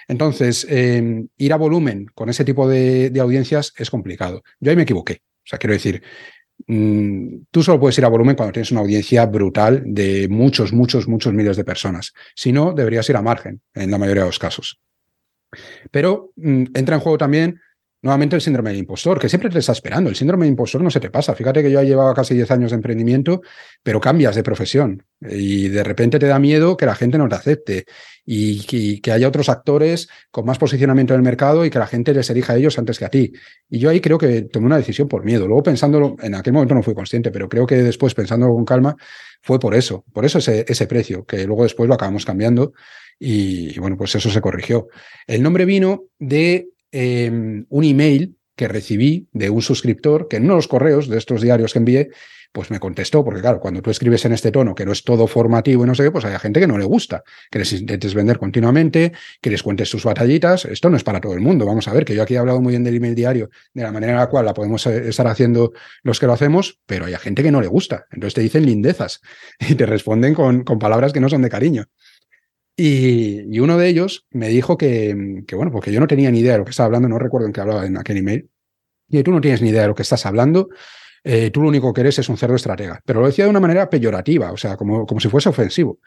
Entonces, 0.09 0.67
eh, 0.71 1.27
ir 1.37 1.53
a 1.53 1.57
volumen 1.57 2.07
con 2.15 2.31
ese 2.31 2.47
tipo 2.47 2.67
de, 2.67 3.11
de 3.11 3.21
audiencias 3.21 3.75
es 3.77 3.91
complicado. 3.91 4.43
Yo 4.59 4.71
ahí 4.71 4.77
me 4.77 4.85
equivoqué. 4.85 5.21
O 5.45 5.47
sea, 5.47 5.59
quiero 5.59 5.75
decir, 5.75 6.03
tú 6.67 7.63
solo 7.63 7.81
puedes 7.81 7.99
ir 7.99 8.05
a 8.05 8.09
volumen 8.09 8.37
cuando 8.37 8.53
tienes 8.53 8.71
una 8.71 8.81
audiencia 8.81 9.27
brutal 9.27 9.83
de 9.85 10.29
muchos, 10.29 10.73
muchos, 10.73 11.07
muchos 11.09 11.33
miles 11.33 11.57
de 11.57 11.65
personas. 11.65 12.15
Si 12.35 12.53
no, 12.53 12.73
deberías 12.73 13.09
ir 13.11 13.17
a 13.17 13.23
margen 13.23 13.61
en 13.75 13.91
la 13.91 13.99
mayoría 13.99 14.23
de 14.23 14.29
los 14.29 14.39
casos. 14.39 14.81
Pero 15.91 16.33
mm, 16.37 16.65
entra 16.75 16.97
en 16.97 17.01
juego 17.01 17.19
también 17.19 17.61
nuevamente 18.05 18.37
el 18.37 18.43
síndrome 18.43 18.69
del 18.69 18.81
impostor, 18.81 19.19
que 19.19 19.31
siempre 19.31 19.49
te 19.49 19.59
está 19.59 19.73
esperando. 19.73 20.11
El 20.11 20.17
síndrome 20.17 20.45
del 20.45 20.51
impostor 20.51 20.83
no 20.83 20.91
se 20.91 21.01
te 21.01 21.09
pasa. 21.09 21.35
Fíjate 21.35 21.63
que 21.63 21.71
yo 21.71 21.81
ya 21.81 21.89
llevaba 21.89 22.13
casi 22.13 22.35
10 22.35 22.51
años 22.51 22.71
de 22.71 22.77
emprendimiento, 22.77 23.41
pero 23.83 23.99
cambias 23.99 24.35
de 24.37 24.43
profesión 24.43 25.03
y 25.23 25.69
de 25.69 25.83
repente 25.83 26.19
te 26.19 26.27
da 26.27 26.39
miedo 26.39 26.77
que 26.77 26.85
la 26.85 26.95
gente 26.95 27.17
no 27.17 27.27
te 27.31 27.35
acepte 27.35 27.87
y, 28.27 29.01
que 29.01 29.11
haya 29.11 29.27
otros 29.27 29.49
actores 29.49 30.11
con 30.31 30.45
más 30.45 30.59
posicionamiento 30.59 31.15
en 31.15 31.21
el 31.21 31.25
mercado 31.25 31.65
y 31.65 31.71
que 31.71 31.79
la 31.79 31.87
gente 31.87 32.13
les 32.13 32.29
elija 32.29 32.53
a 32.53 32.57
ellos 32.57 32.79
antes 32.79 32.99
que 32.99 33.07
a 33.07 33.09
ti. 33.09 33.33
Y 33.71 33.79
yo 33.79 33.89
ahí 33.89 34.03
creo 34.03 34.19
que 34.19 34.43
tomé 34.43 34.67
una 34.67 34.77
decisión 34.77 35.09
por 35.09 35.25
miedo. 35.25 35.47
Luego 35.47 35.63
pensándolo, 35.63 36.15
en 36.21 36.35
aquel 36.35 36.53
momento 36.53 36.75
no 36.75 36.83
fui 36.83 36.95
consciente, 36.95 37.31
pero 37.31 37.49
creo 37.49 37.67
que 37.67 37.77
después 37.77 38.13
pensándolo 38.13 38.53
con 38.53 38.67
calma, 38.67 38.97
fue 39.41 39.59
por 39.59 39.75
eso, 39.75 40.05
por 40.13 40.27
eso 40.27 40.39
ese, 40.41 40.67
ese 40.69 40.87
precio, 40.87 41.25
que 41.25 41.47
luego 41.47 41.63
después 41.63 41.89
lo 41.89 41.95
acabamos 41.95 42.27
cambiando 42.27 42.75
y, 43.19 43.75
y 43.75 43.79
bueno, 43.79 43.97
pues 43.97 44.15
eso 44.15 44.29
se 44.29 44.43
corrigió. 44.43 44.89
El 45.27 45.43
nombre 45.43 45.65
vino 45.65 46.05
de 46.19 46.69
eh, 46.95 47.29
un 47.69 47.85
email 47.85 48.37
que 48.57 48.69
recibí 48.69 49.29
de 49.33 49.51
un 49.51 49.63
suscriptor 49.63 50.29
que 50.29 50.37
en 50.37 50.45
uno 50.45 50.55
de 50.55 50.59
los 50.59 50.69
correos 50.69 51.09
de 51.09 51.19
estos 51.19 51.43
diarios 51.43 51.73
que 51.73 51.81
envié, 51.81 52.11
pues 52.53 52.71
me 52.71 52.79
contestó, 52.79 53.25
porque 53.25 53.41
claro, 53.41 53.59
cuando 53.59 53.83
tú 53.83 53.91
escribes 53.91 54.25
en 54.27 54.33
este 54.33 54.53
tono 54.53 54.77
que 54.77 54.87
no 54.87 54.93
es 54.93 55.03
todo 55.03 55.27
formativo 55.27 55.83
y 55.83 55.89
no 55.89 55.95
sé 55.97 56.05
qué, 56.05 56.13
pues 56.13 56.25
hay 56.25 56.39
gente 56.39 56.61
que 56.61 56.69
no 56.69 56.79
le 56.79 56.85
gusta, 56.85 57.25
que 57.51 57.59
les 57.59 57.73
intentes 57.73 58.15
vender 58.15 58.39
continuamente, 58.39 59.13
que 59.41 59.51
les 59.51 59.61
cuentes 59.61 59.89
sus 59.89 60.05
batallitas. 60.05 60.65
Esto 60.67 60.89
no 60.89 60.97
es 60.97 61.03
para 61.03 61.21
todo 61.21 61.35
el 61.35 61.41
mundo. 61.41 61.67
Vamos 61.67 61.89
a 61.89 61.93
ver, 61.93 62.05
que 62.05 62.15
yo 62.15 62.23
aquí 62.23 62.35
he 62.35 62.39
hablado 62.39 62.61
muy 62.61 62.71
bien 62.71 62.85
del 62.85 62.95
email 62.95 63.17
diario, 63.17 63.51
de 63.73 63.83
la 63.83 63.91
manera 63.91 64.13
en 64.13 64.19
la 64.21 64.29
cual 64.29 64.45
la 64.45 64.55
podemos 64.55 64.87
eh, 64.87 65.09
estar 65.09 65.27
haciendo 65.27 65.73
los 66.05 66.21
que 66.21 66.27
lo 66.27 66.33
hacemos, 66.33 66.79
pero 66.87 67.07
hay 67.07 67.17
gente 67.17 67.43
que 67.43 67.51
no 67.51 67.61
le 67.61 67.67
gusta. 67.67 68.07
Entonces 68.13 68.35
te 68.35 68.43
dicen 68.43 68.65
lindezas 68.65 69.21
y 69.59 69.75
te 69.75 69.85
responden 69.85 70.33
con, 70.33 70.63
con 70.63 70.79
palabras 70.79 71.13
que 71.13 71.19
no 71.19 71.29
son 71.29 71.43
de 71.43 71.51
cariño. 71.51 71.87
Y, 72.77 73.59
uno 73.61 73.79
de 73.79 73.89
ellos 73.89 74.27
me 74.31 74.49
dijo 74.49 74.77
que, 74.77 75.45
que, 75.47 75.55
bueno, 75.55 75.71
porque 75.71 75.93
yo 75.93 76.01
no 76.01 76.07
tenía 76.07 76.31
ni 76.31 76.41
idea 76.41 76.53
de 76.53 76.59
lo 76.59 76.65
que 76.65 76.71
estaba 76.71 76.87
hablando, 76.87 77.09
no 77.09 77.19
recuerdo 77.19 77.47
en 77.47 77.53
qué 77.53 77.61
hablaba 77.61 77.87
en 77.87 77.97
aquel 77.97 78.19
email. 78.19 78.51
Y 79.09 79.23
tú 79.23 79.31
no 79.31 79.41
tienes 79.41 79.63
ni 79.63 79.69
idea 79.69 79.83
de 79.83 79.89
lo 79.89 79.95
que 79.95 80.03
estás 80.03 80.27
hablando, 80.27 80.69
eh, 81.23 81.51
tú 81.51 81.63
lo 81.63 81.69
único 81.69 81.93
que 81.93 82.03
eres 82.03 82.19
es 82.19 82.29
un 82.29 82.37
cerdo 82.37 82.57
estratega. 82.57 83.01
Pero 83.05 83.21
lo 83.21 83.27
decía 83.27 83.45
de 83.45 83.51
una 83.51 83.61
manera 83.61 83.89
peyorativa, 83.89 84.53
o 84.53 84.57
sea, 84.57 84.77
como, 84.77 85.07
como 85.07 85.21
si 85.21 85.29
fuese 85.29 85.49
ofensivo. 85.49 85.99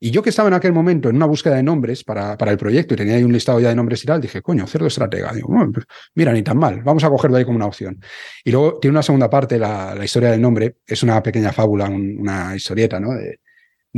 Y 0.00 0.10
yo 0.10 0.22
que 0.22 0.30
estaba 0.30 0.48
en 0.48 0.54
aquel 0.54 0.72
momento 0.72 1.08
en 1.08 1.16
una 1.16 1.26
búsqueda 1.26 1.56
de 1.56 1.62
nombres 1.62 2.04
para, 2.04 2.36
para 2.38 2.52
el 2.52 2.58
proyecto 2.58 2.94
y 2.94 2.96
tenía 2.96 3.16
ahí 3.16 3.24
un 3.24 3.32
listado 3.32 3.58
ya 3.58 3.70
de 3.70 3.74
nombres 3.74 4.04
y 4.04 4.06
tal, 4.06 4.20
dije, 4.20 4.42
coño, 4.42 4.66
cerdo 4.66 4.86
estratega. 4.86 5.32
Digo, 5.32 5.48
pues, 5.72 5.86
mira, 6.14 6.32
ni 6.32 6.42
tan 6.42 6.56
mal, 6.56 6.82
vamos 6.82 7.02
a 7.02 7.08
cogerlo 7.08 7.36
ahí 7.36 7.44
como 7.44 7.56
una 7.56 7.66
opción. 7.66 8.00
Y 8.44 8.52
luego 8.52 8.78
tiene 8.78 8.92
una 8.92 9.02
segunda 9.02 9.28
parte, 9.28 9.58
la, 9.58 9.94
la 9.96 10.04
historia 10.04 10.30
del 10.30 10.40
nombre, 10.40 10.76
es 10.86 11.02
una 11.02 11.20
pequeña 11.22 11.52
fábula, 11.52 11.86
una 11.86 12.54
historieta, 12.54 13.00
¿no? 13.00 13.10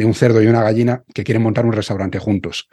De 0.00 0.06
un 0.06 0.14
cerdo 0.14 0.42
y 0.42 0.46
una 0.46 0.62
gallina 0.62 1.04
que 1.14 1.22
quieren 1.22 1.42
montar 1.42 1.64
un 1.64 1.72
restaurante 1.72 2.18
juntos. 2.18 2.68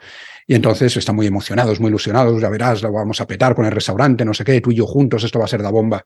Y 0.46 0.54
entonces 0.54 0.96
están 0.96 1.14
muy 1.14 1.26
emocionados, 1.26 1.78
muy 1.78 1.88
ilusionados, 1.88 2.40
ya 2.40 2.48
verás, 2.48 2.82
lo 2.82 2.92
vamos 2.92 3.20
a 3.20 3.26
petar 3.26 3.54
con 3.54 3.66
el 3.66 3.72
restaurante, 3.72 4.24
no 4.24 4.34
sé 4.34 4.44
qué, 4.44 4.60
tú 4.60 4.72
y 4.72 4.76
yo 4.76 4.86
juntos, 4.86 5.22
esto 5.24 5.38
va 5.38 5.44
a 5.44 5.48
ser 5.48 5.60
la 5.60 5.70
bomba. 5.70 6.04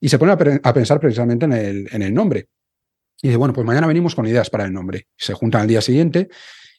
Y 0.00 0.08
se 0.08 0.18
pone 0.18 0.32
a, 0.32 0.72
pensar 0.72 0.98
precisamente 0.98 1.44
en 1.44 1.52
el, 1.52 1.88
en 1.92 2.02
el 2.02 2.12
nombre. 2.12 2.48
Y 3.20 3.28
dice, 3.28 3.36
bueno, 3.36 3.54
pues 3.54 3.66
mañana 3.66 3.86
venimos 3.86 4.14
con 4.14 4.26
ideas 4.26 4.50
para 4.50 4.64
el 4.64 4.72
nombre. 4.72 5.06
Se 5.16 5.34
juntan 5.34 5.62
al 5.62 5.68
día 5.68 5.80
siguiente 5.80 6.28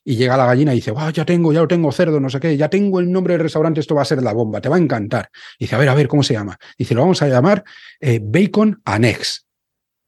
y 0.03 0.15
llega 0.15 0.35
la 0.35 0.45
gallina 0.45 0.73
y 0.73 0.77
dice, 0.77 0.91
wow, 0.91 1.09
ya 1.11 1.23
tengo, 1.23 1.53
ya 1.53 1.61
lo 1.61 1.67
tengo, 1.67 1.91
cerdo, 1.91 2.19
no 2.19 2.29
sé 2.29 2.39
qué, 2.39 2.57
ya 2.57 2.69
tengo 2.69 2.99
el 2.99 3.11
nombre 3.11 3.33
del 3.35 3.41
restaurante, 3.43 3.79
esto 3.79 3.95
va 3.95 4.01
a 4.01 4.05
ser 4.05 4.21
la 4.21 4.33
bomba, 4.33 4.59
te 4.59 4.67
va 4.67 4.75
a 4.75 4.79
encantar. 4.79 5.29
dice, 5.59 5.75
a 5.75 5.77
ver, 5.77 5.89
a 5.89 5.93
ver, 5.93 6.07
¿cómo 6.07 6.23
se 6.23 6.33
llama? 6.33 6.57
Dice, 6.77 6.93
lo 6.93 7.01
vamos 7.01 7.21
a 7.21 7.27
llamar 7.27 7.63
eh, 7.99 8.19
Bacon 8.21 8.81
Annex. 8.83 9.45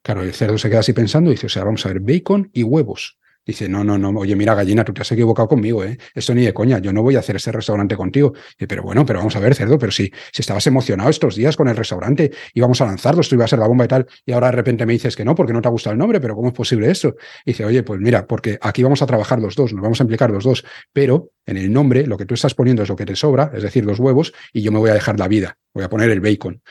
Claro, 0.02 0.22
el 0.22 0.32
cerdo 0.34 0.58
se 0.58 0.68
queda 0.68 0.80
así 0.80 0.92
pensando 0.92 1.30
y 1.30 1.34
dice, 1.34 1.46
o 1.46 1.48
sea, 1.48 1.64
vamos 1.64 1.84
a 1.84 1.88
ver, 1.88 2.00
bacon 2.00 2.50
y 2.52 2.62
huevos. 2.62 3.18
Dice, 3.46 3.68
no, 3.68 3.84
no, 3.84 3.96
no, 3.96 4.10
oye, 4.10 4.34
mira, 4.34 4.54
gallina, 4.54 4.84
tú 4.84 4.92
te 4.92 5.02
has 5.02 5.12
equivocado 5.12 5.46
conmigo, 5.46 5.84
¿eh? 5.84 5.96
Esto 6.14 6.34
ni 6.34 6.44
de 6.44 6.52
coña, 6.52 6.80
yo 6.80 6.92
no 6.92 7.02
voy 7.02 7.14
a 7.14 7.20
hacer 7.20 7.36
ese 7.36 7.52
restaurante 7.52 7.96
contigo. 7.96 8.32
Dice, 8.32 8.66
pero 8.66 8.82
bueno, 8.82 9.06
pero 9.06 9.20
vamos 9.20 9.36
a 9.36 9.40
ver, 9.40 9.54
cerdo, 9.54 9.78
pero 9.78 9.92
si, 9.92 10.10
si 10.32 10.42
estabas 10.42 10.66
emocionado 10.66 11.08
estos 11.10 11.36
días 11.36 11.56
con 11.56 11.68
el 11.68 11.76
restaurante, 11.76 12.32
íbamos 12.54 12.80
a 12.80 12.86
lanzarlo, 12.86 13.20
esto 13.20 13.36
iba 13.36 13.44
a 13.44 13.48
ser 13.48 13.60
la 13.60 13.68
bomba 13.68 13.84
y 13.84 13.88
tal, 13.88 14.06
y 14.24 14.32
ahora 14.32 14.48
de 14.48 14.52
repente 14.52 14.84
me 14.84 14.94
dices 14.94 15.14
que 15.14 15.24
no, 15.24 15.36
porque 15.36 15.52
no 15.52 15.62
te 15.62 15.68
ha 15.68 15.70
gustado 15.70 15.92
el 15.92 15.98
nombre, 15.98 16.20
pero 16.20 16.34
¿cómo 16.34 16.48
es 16.48 16.54
posible 16.54 16.90
eso? 16.90 17.14
dice, 17.44 17.64
oye, 17.64 17.84
pues 17.84 18.00
mira, 18.00 18.26
porque 18.26 18.58
aquí 18.60 18.82
vamos 18.82 19.00
a 19.02 19.06
trabajar 19.06 19.40
los 19.40 19.54
dos, 19.54 19.72
nos 19.72 19.82
vamos 19.82 20.00
a 20.00 20.04
implicar 20.04 20.30
los 20.30 20.42
dos, 20.42 20.64
pero 20.92 21.30
en 21.46 21.56
el 21.56 21.72
nombre 21.72 22.06
lo 22.06 22.16
que 22.16 22.26
tú 22.26 22.34
estás 22.34 22.54
poniendo 22.54 22.82
es 22.82 22.88
lo 22.88 22.96
que 22.96 23.06
te 23.06 23.14
sobra, 23.14 23.52
es 23.54 23.62
decir, 23.62 23.84
los 23.84 24.00
huevos, 24.00 24.32
y 24.52 24.62
yo 24.62 24.72
me 24.72 24.78
voy 24.78 24.90
a 24.90 24.94
dejar 24.94 25.18
la 25.18 25.28
vida, 25.28 25.56
voy 25.72 25.84
a 25.84 25.88
poner 25.88 26.10
el 26.10 26.20
bacon. 26.20 26.62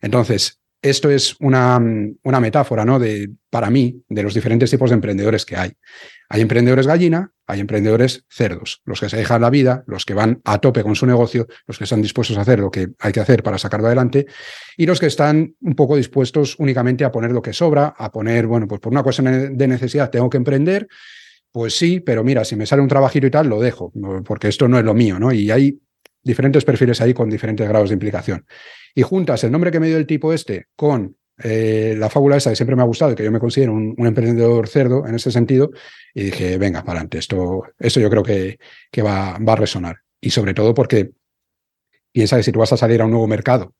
Entonces, 0.00 0.60
esto 0.84 1.10
es 1.10 1.34
una, 1.40 1.80
una, 2.22 2.40
metáfora, 2.40 2.84
¿no? 2.84 2.98
De, 2.98 3.30
para 3.48 3.70
mí, 3.70 4.04
de 4.06 4.22
los 4.22 4.34
diferentes 4.34 4.70
tipos 4.70 4.90
de 4.90 4.94
emprendedores 4.94 5.46
que 5.46 5.56
hay. 5.56 5.72
Hay 6.28 6.42
emprendedores 6.42 6.86
gallina, 6.86 7.32
hay 7.46 7.60
emprendedores 7.60 8.26
cerdos, 8.28 8.82
los 8.84 9.00
que 9.00 9.08
se 9.08 9.16
dejan 9.16 9.40
la 9.40 9.48
vida, 9.48 9.82
los 9.86 10.04
que 10.04 10.12
van 10.12 10.42
a 10.44 10.58
tope 10.58 10.82
con 10.82 10.94
su 10.94 11.06
negocio, 11.06 11.46
los 11.66 11.78
que 11.78 11.84
están 11.84 12.02
dispuestos 12.02 12.36
a 12.36 12.42
hacer 12.42 12.60
lo 12.60 12.70
que 12.70 12.88
hay 12.98 13.12
que 13.12 13.20
hacer 13.20 13.42
para 13.42 13.56
sacarlo 13.56 13.86
adelante, 13.86 14.26
y 14.76 14.84
los 14.84 15.00
que 15.00 15.06
están 15.06 15.54
un 15.62 15.74
poco 15.74 15.96
dispuestos 15.96 16.56
únicamente 16.58 17.02
a 17.04 17.10
poner 17.10 17.32
lo 17.32 17.40
que 17.40 17.54
sobra, 17.54 17.94
a 17.96 18.12
poner, 18.12 18.46
bueno, 18.46 18.68
pues 18.68 18.80
por 18.82 18.92
una 18.92 19.02
cuestión 19.02 19.56
de 19.56 19.66
necesidad 19.66 20.10
tengo 20.10 20.28
que 20.28 20.36
emprender, 20.36 20.86
pues 21.50 21.78
sí, 21.78 22.00
pero 22.00 22.24
mira, 22.24 22.44
si 22.44 22.56
me 22.56 22.66
sale 22.66 22.82
un 22.82 22.88
trabajito 22.88 23.26
y 23.26 23.30
tal, 23.30 23.48
lo 23.48 23.58
dejo, 23.58 23.90
porque 24.26 24.48
esto 24.48 24.68
no 24.68 24.78
es 24.78 24.84
lo 24.84 24.92
mío, 24.92 25.18
¿no? 25.18 25.32
Y 25.32 25.50
hay 25.50 25.78
diferentes 26.24 26.64
perfiles 26.64 27.00
ahí 27.00 27.14
con 27.14 27.30
diferentes 27.30 27.68
grados 27.68 27.90
de 27.90 27.94
implicación 27.94 28.44
y 28.94 29.02
juntas 29.02 29.44
el 29.44 29.52
nombre 29.52 29.70
que 29.70 29.78
me 29.78 29.86
dio 29.86 29.96
el 29.96 30.06
tipo 30.06 30.32
este 30.32 30.66
con 30.74 31.16
eh, 31.42 31.94
la 31.98 32.08
fábula 32.08 32.36
esa 32.36 32.50
que 32.50 32.56
siempre 32.56 32.76
me 32.76 32.82
ha 32.82 32.86
gustado 32.86 33.12
y 33.12 33.14
que 33.14 33.24
yo 33.24 33.32
me 33.32 33.40
considero 33.40 33.72
un, 33.72 33.94
emprendedor 33.98 34.68
cerdo 34.68 35.06
en 35.06 35.16
ese 35.16 35.32
sentido, 35.32 35.70
y 36.14 36.24
dije, 36.24 36.58
venga, 36.58 36.82
para 36.82 37.00
adelante, 37.00 37.18
esto, 37.18 37.64
esto 37.78 37.98
yo 37.98 38.08
creo 38.08 38.22
que, 38.22 38.58
que 38.90 39.02
va, 39.02 39.36
va 39.38 39.54
a 39.54 39.56
resonar. 39.56 39.96
Y 40.20 40.30
sobre 40.30 40.54
todo 40.54 40.74
porque 40.74 41.10
piensa 42.12 42.36
que 42.36 42.44
si 42.44 42.52
tú 42.52 42.60
vas 42.60 42.72
a 42.72 42.76
salir 42.76 43.02
a 43.02 43.06
un 43.06 43.10
nuevo 43.10 43.26
mercado, 43.26 43.74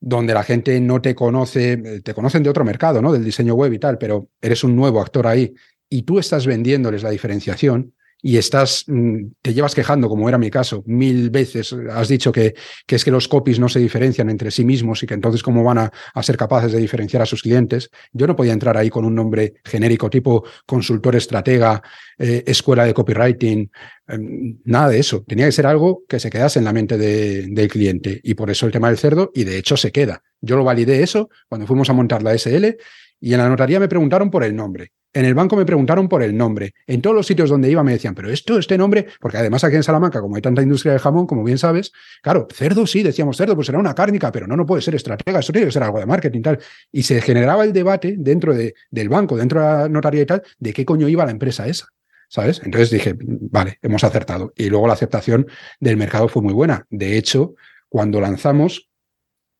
donde 0.00 0.32
la 0.32 0.44
gente 0.44 0.80
no 0.80 1.02
te 1.02 1.14
conoce, 1.14 2.00
te 2.02 2.14
conocen 2.14 2.44
de 2.44 2.50
otro 2.50 2.64
mercado, 2.64 3.02
¿no? 3.02 3.12
Del 3.12 3.24
diseño 3.24 3.54
web 3.54 3.72
y 3.72 3.80
tal, 3.80 3.98
pero 3.98 4.28
eres 4.40 4.62
un 4.62 4.76
nuevo 4.76 5.00
actor 5.00 5.26
ahí 5.26 5.52
y 5.90 6.02
tú 6.02 6.20
estás 6.20 6.46
vendiéndoles 6.46 7.02
la 7.02 7.10
diferenciación, 7.10 7.94
y 8.20 8.36
estás, 8.36 8.84
mm, 8.86 9.26
te 9.42 9.54
llevas 9.54 9.74
quejando, 9.74 10.08
como 10.08 10.28
era 10.28 10.38
mi 10.38 10.50
caso, 10.50 10.82
mil 10.86 11.30
veces, 11.30 11.74
has 11.90 12.08
dicho 12.08 12.32
que, 12.32 12.54
que 12.86 12.96
es 12.96 13.04
que 13.04 13.10
los 13.10 13.28
copies 13.28 13.60
no 13.60 13.68
se 13.68 13.78
diferencian 13.78 14.28
entre 14.28 14.50
sí 14.50 14.64
mismos 14.64 15.02
y 15.02 15.06
que 15.06 15.14
entonces 15.14 15.42
cómo 15.42 15.62
van 15.62 15.78
a, 15.78 15.92
a, 16.14 16.22
ser 16.22 16.36
capaces 16.36 16.72
de 16.72 16.78
diferenciar 16.78 17.22
a 17.22 17.26
sus 17.26 17.42
clientes. 17.42 17.90
Yo 18.12 18.26
no 18.26 18.34
podía 18.34 18.52
entrar 18.52 18.76
ahí 18.76 18.90
con 18.90 19.04
un 19.04 19.14
nombre 19.14 19.54
genérico 19.64 20.10
tipo 20.10 20.44
consultor 20.66 21.16
estratega, 21.16 21.82
eh, 22.18 22.42
escuela 22.46 22.84
de 22.84 22.94
copywriting, 22.94 23.70
eh, 24.08 24.18
nada 24.64 24.88
de 24.88 24.98
eso. 24.98 25.22
Tenía 25.22 25.46
que 25.46 25.52
ser 25.52 25.66
algo 25.66 26.02
que 26.08 26.18
se 26.18 26.30
quedase 26.30 26.58
en 26.58 26.64
la 26.64 26.72
mente 26.72 26.98
de, 26.98 27.46
del 27.48 27.68
cliente 27.68 28.20
y 28.22 28.34
por 28.34 28.50
eso 28.50 28.66
el 28.66 28.72
tema 28.72 28.88
del 28.88 28.98
cerdo 28.98 29.30
y 29.34 29.44
de 29.44 29.58
hecho 29.58 29.76
se 29.76 29.92
queda. 29.92 30.22
Yo 30.40 30.56
lo 30.56 30.64
validé 30.64 31.02
eso 31.02 31.30
cuando 31.48 31.66
fuimos 31.66 31.88
a 31.90 31.92
montar 31.92 32.22
la 32.22 32.36
SL 32.36 32.76
y 33.20 33.32
en 33.32 33.38
la 33.38 33.48
notaría 33.48 33.78
me 33.78 33.88
preguntaron 33.88 34.30
por 34.30 34.44
el 34.44 34.54
nombre. 34.54 34.92
En 35.14 35.24
el 35.24 35.34
banco 35.34 35.56
me 35.56 35.64
preguntaron 35.64 36.08
por 36.08 36.22
el 36.22 36.36
nombre. 36.36 36.74
En 36.86 37.00
todos 37.00 37.16
los 37.16 37.26
sitios 37.26 37.48
donde 37.48 37.70
iba 37.70 37.82
me 37.82 37.92
decían, 37.92 38.14
pero 38.14 38.30
esto, 38.30 38.58
este 38.58 38.76
nombre, 38.76 39.06
porque 39.20 39.38
además 39.38 39.64
aquí 39.64 39.76
en 39.76 39.82
Salamanca, 39.82 40.20
como 40.20 40.36
hay 40.36 40.42
tanta 40.42 40.62
industria 40.62 40.92
de 40.92 40.98
jamón, 40.98 41.26
como 41.26 41.42
bien 41.42 41.56
sabes, 41.56 41.92
claro, 42.22 42.46
cerdo 42.52 42.86
sí, 42.86 43.02
decíamos 43.02 43.36
cerdo, 43.36 43.54
pues 43.54 43.66
será 43.66 43.78
una 43.78 43.94
cárnica, 43.94 44.30
pero 44.30 44.46
no, 44.46 44.56
no 44.56 44.66
puede 44.66 44.82
ser 44.82 44.94
estratega, 44.94 45.40
eso 45.40 45.52
tiene 45.52 45.66
que 45.66 45.72
ser 45.72 45.82
algo 45.82 45.98
de 45.98 46.06
marketing 46.06 46.40
y 46.40 46.42
tal. 46.42 46.58
Y 46.92 47.02
se 47.04 47.20
generaba 47.22 47.64
el 47.64 47.72
debate 47.72 48.16
dentro 48.18 48.54
de, 48.54 48.74
del 48.90 49.08
banco, 49.08 49.36
dentro 49.36 49.60
de 49.60 49.66
la 49.66 49.88
notaría 49.88 50.22
y 50.22 50.26
tal, 50.26 50.42
de 50.58 50.72
qué 50.74 50.84
coño 50.84 51.08
iba 51.08 51.24
la 51.24 51.32
empresa 51.32 51.66
esa. 51.66 51.86
¿Sabes? 52.30 52.60
Entonces 52.62 52.90
dije, 52.90 53.16
vale, 53.18 53.78
hemos 53.80 54.04
acertado. 54.04 54.52
Y 54.54 54.68
luego 54.68 54.86
la 54.86 54.92
aceptación 54.92 55.46
del 55.80 55.96
mercado 55.96 56.28
fue 56.28 56.42
muy 56.42 56.52
buena. 56.52 56.86
De 56.90 57.16
hecho, 57.16 57.54
cuando 57.88 58.20
lanzamos, 58.20 58.88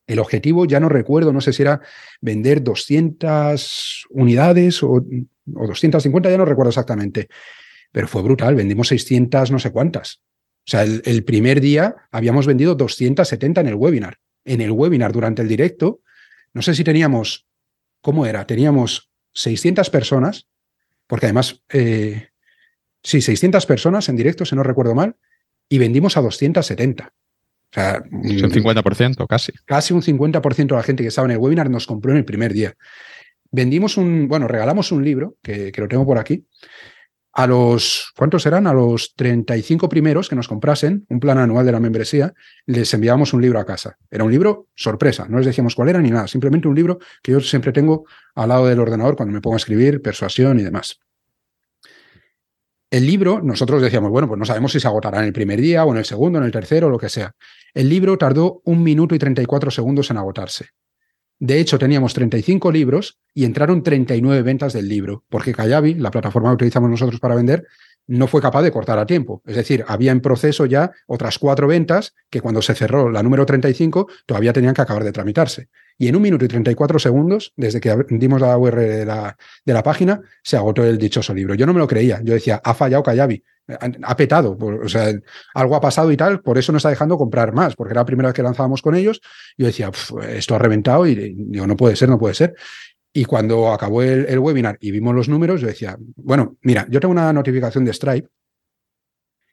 el 0.09 0.19
objetivo, 0.19 0.65
ya 0.65 0.81
no 0.81 0.89
recuerdo, 0.89 1.33
no 1.33 1.41
sé 1.41 1.53
si 1.53 1.63
era 1.63 1.81
vender 2.21 2.63
200 2.63 4.07
unidades 4.11 4.83
o, 4.83 5.05
250, 5.53 6.31
ya 6.31 6.39
no 6.39 6.45
recuerdo 6.45 6.71
exactamente, 6.71 7.29
pero 7.93 8.09
fue 8.09 8.23
brutal, 8.23 8.55
vendimos 8.55 8.89
600 8.89 9.51
no 9.51 9.59
sé 9.59 9.71
cuántas. 9.71 10.21
O 10.67 10.71
sea, 10.71 10.83
el, 10.83 11.03
el, 11.05 11.25
primer 11.25 11.61
día 11.61 11.97
habíamos 12.11 12.47
vendido 12.47 12.75
270 12.75 13.63
en 13.63 13.67
el 13.69 13.75
webinar. 13.75 14.19
En 14.45 14.61
el 14.61 14.71
webinar, 14.71 15.13
durante 15.13 15.41
el 15.43 15.49
directo, 15.49 16.01
no 16.53 16.63
sé 16.63 16.75
si 16.75 16.85
teníamos, 16.85 17.47
¿cómo 18.01 18.27
era? 18.27 18.47
Teníamos 18.47 19.11
600 19.35 19.91
personas, 19.91 20.49
porque 21.07 21.27
además, 21.27 21.63
eh, 21.73 22.29
sí, 23.03 23.21
600 23.21 23.65
personas 23.67 24.09
en 24.09 24.17
directo, 24.17 24.45
si 24.45 24.57
no 24.57 24.63
recuerdo 24.63 24.95
mal, 24.95 25.17
y 25.69 25.79
vendimos 25.79 26.17
a 26.17 26.21
270. 26.21 27.07
O 27.07 27.75
sea, 27.75 28.03
un 28.11 28.23
50%, 28.23 29.27
casi. 29.27 29.53
Casi 29.65 29.93
un 29.93 30.03
50% 30.03 30.75
de 30.75 30.75
la 30.75 30.83
gente 30.83 31.03
que 31.03 31.09
estaba 31.09 31.27
en 31.27 31.33
el 31.33 31.39
webinar 31.39 31.69
nos 31.71 31.87
compró 31.87 32.13
en 32.13 32.19
el 32.19 32.25
primer 32.25 32.53
día. 32.53 32.75
Vendimos 33.51 33.97
un, 33.97 34.29
bueno, 34.29 34.49
regalamos 34.49 34.93
un 34.93 35.05
libro, 35.05 35.37
que, 35.43 35.73
que 35.73 35.81
lo 35.81 35.89
tengo 35.89 36.07
por 36.07 36.19
aquí, 36.19 36.47
a 37.39 37.47
los, 37.47 38.13
¿cuántos 38.17 38.45
eran? 38.47 38.67
A 38.67 38.73
los 38.73 39.15
35 39.15 39.89
primeros 39.89 40.29
que 40.29 40.35
nos 40.35 40.49
comprasen 40.49 41.07
un 41.09 41.21
plan 41.21 41.39
anual 41.39 41.65
de 41.65 41.71
la 41.71 41.79
membresía, 41.79 42.35
les 42.67 42.93
enviábamos 42.93 43.33
un 43.33 43.41
libro 43.41 43.61
a 43.61 43.65
casa. 43.65 43.97
Era 44.11 44.25
un 44.25 44.33
libro 44.33 44.67
sorpresa, 44.75 45.27
no 45.29 45.37
les 45.37 45.47
decíamos 45.47 45.77
cuál 45.77 45.91
era 45.91 46.01
ni 46.01 46.11
nada, 46.11 46.27
simplemente 46.27 46.67
un 46.67 46.75
libro 46.75 46.99
que 47.23 47.31
yo 47.31 47.41
siempre 47.41 47.71
tengo 47.71 48.07
al 48.35 48.49
lado 48.49 48.67
del 48.67 48.81
ordenador 48.81 49.15
cuando 49.15 49.33
me 49.33 49.41
pongo 49.41 49.55
a 49.55 49.59
escribir, 49.59 50.03
persuasión 50.03 50.59
y 50.59 50.65
demás. 50.65 50.99
El 52.91 53.07
libro, 53.07 53.41
nosotros 53.41 53.83
decíamos, 53.83 54.11
bueno, 54.11 54.27
pues 54.27 54.39
no 54.39 54.45
sabemos 54.45 54.73
si 54.73 54.81
se 54.81 54.89
agotará 54.89 55.19
en 55.19 55.27
el 55.27 55.33
primer 55.33 55.61
día 55.61 55.85
o 55.85 55.93
en 55.93 55.99
el 55.99 56.07
segundo, 56.07 56.41
en 56.41 56.45
el 56.45 56.51
tercero, 56.51 56.89
lo 56.89 56.99
que 56.99 57.09
sea. 57.09 57.37
El 57.73 57.89
libro 57.89 58.19
tardó 58.19 58.63
un 58.65 58.83
minuto 58.83 59.15
y 59.15 59.19
34 59.21 59.71
segundos 59.71 60.11
en 60.11 60.17
agotarse. 60.17 60.71
De 61.39 61.61
hecho, 61.61 61.79
teníamos 61.79 62.15
35 62.15 62.73
libros 62.73 63.19
y 63.33 63.45
entraron 63.45 63.83
39 63.83 64.43
ventas 64.43 64.73
del 64.73 64.89
libro, 64.89 65.25
porque 65.29 65.53
Kayabi, 65.53 65.95
la 65.95 66.11
plataforma 66.11 66.51
que 66.51 66.55
utilizamos 66.55 66.91
nosotros 66.91 67.21
para 67.21 67.37
vender, 67.37 67.65
no 68.09 68.27
fue 68.27 68.43
capaz 68.43 68.63
de 68.63 68.73
cortar 68.73 68.99
a 68.99 69.07
tiempo. 69.07 69.43
Es 69.47 69.55
decir, 69.55 69.85
había 69.87 70.11
en 70.11 70.21
proceso 70.21 70.67
ya 70.67 70.91
otras 71.07 71.39
cuatro 71.39 71.69
ventas 71.69 72.15
que 72.31 72.41
cuando 72.41 72.63
se 72.63 72.75
cerró 72.75 73.11
la 73.11 73.23
número 73.23 73.47
35 73.47 74.09
todavía 74.27 74.53
tenían 74.53 74.75
que 74.75 74.83
acabar 74.83 75.05
de 75.05 75.13
tramitarse. 75.13 75.69
Y 75.99 76.07
en 76.07 76.15
un 76.15 76.23
minuto 76.23 76.45
y 76.45 76.49
34 76.49 77.01
segundos, 77.01 77.53
desde 77.57 77.81
que 77.81 77.95
dimos 78.11 78.41
la 78.41 78.57
URL 78.57 78.79
de 78.79 79.05
la, 79.05 79.37
de 79.65 79.73
la 79.73 79.83
página, 79.83 80.21
se 80.45 80.57
agotó 80.57 80.85
el 80.85 80.97
dichoso 80.97 81.35
libro. 81.35 81.55
Yo 81.55 81.67
no 81.67 81.75
me 81.75 81.81
lo 81.81 81.89
creía. 81.89 82.21
Yo 82.23 82.35
decía, 82.35 82.61
ha 82.63 82.73
fallado 82.73 83.03
Kayabi, 83.03 83.43
ha 84.03 84.17
petado, 84.17 84.57
o 84.59 84.89
sea, 84.89 85.13
algo 85.55 85.75
ha 85.75 85.81
pasado 85.81 86.11
y 86.13 86.17
tal, 86.17 86.41
por 86.41 86.57
eso 86.57 86.73
no 86.73 86.79
está 86.79 86.89
dejando 86.89 87.19
comprar 87.19 87.53
más, 87.53 87.75
porque 87.75 87.93
era 87.93 88.03
la 88.03 88.07
primera 88.07 88.29
vez 88.29 88.35
que 88.35 88.45
lanzábamos 88.45 88.81
con 88.81 88.95
ellos. 88.95 89.21
Yo 89.57 89.67
decía, 89.67 89.91
esto 90.29 90.55
ha 90.55 90.59
reventado 90.59 91.05
y 91.05 91.35
digo, 91.37 91.67
no 91.67 91.77
puede 91.77 91.97
ser, 91.97 92.09
no 92.09 92.19
puede 92.19 92.35
ser. 92.35 92.55
Y 93.13 93.25
cuando 93.25 93.73
acabó 93.73 94.03
el, 94.03 94.39
webinar 94.39 94.79
y 94.81 94.93
vimos 94.93 95.15
los 95.15 95.29
números, 95.29 95.61
yo 95.61 95.67
decía, 95.67 95.97
bueno, 96.17 96.57
mira, 96.63 96.87
yo 96.89 97.01
tengo 97.01 97.13
una 97.13 97.33
notificación 97.33 97.85
de 97.85 97.93
Stripe. 97.93 98.29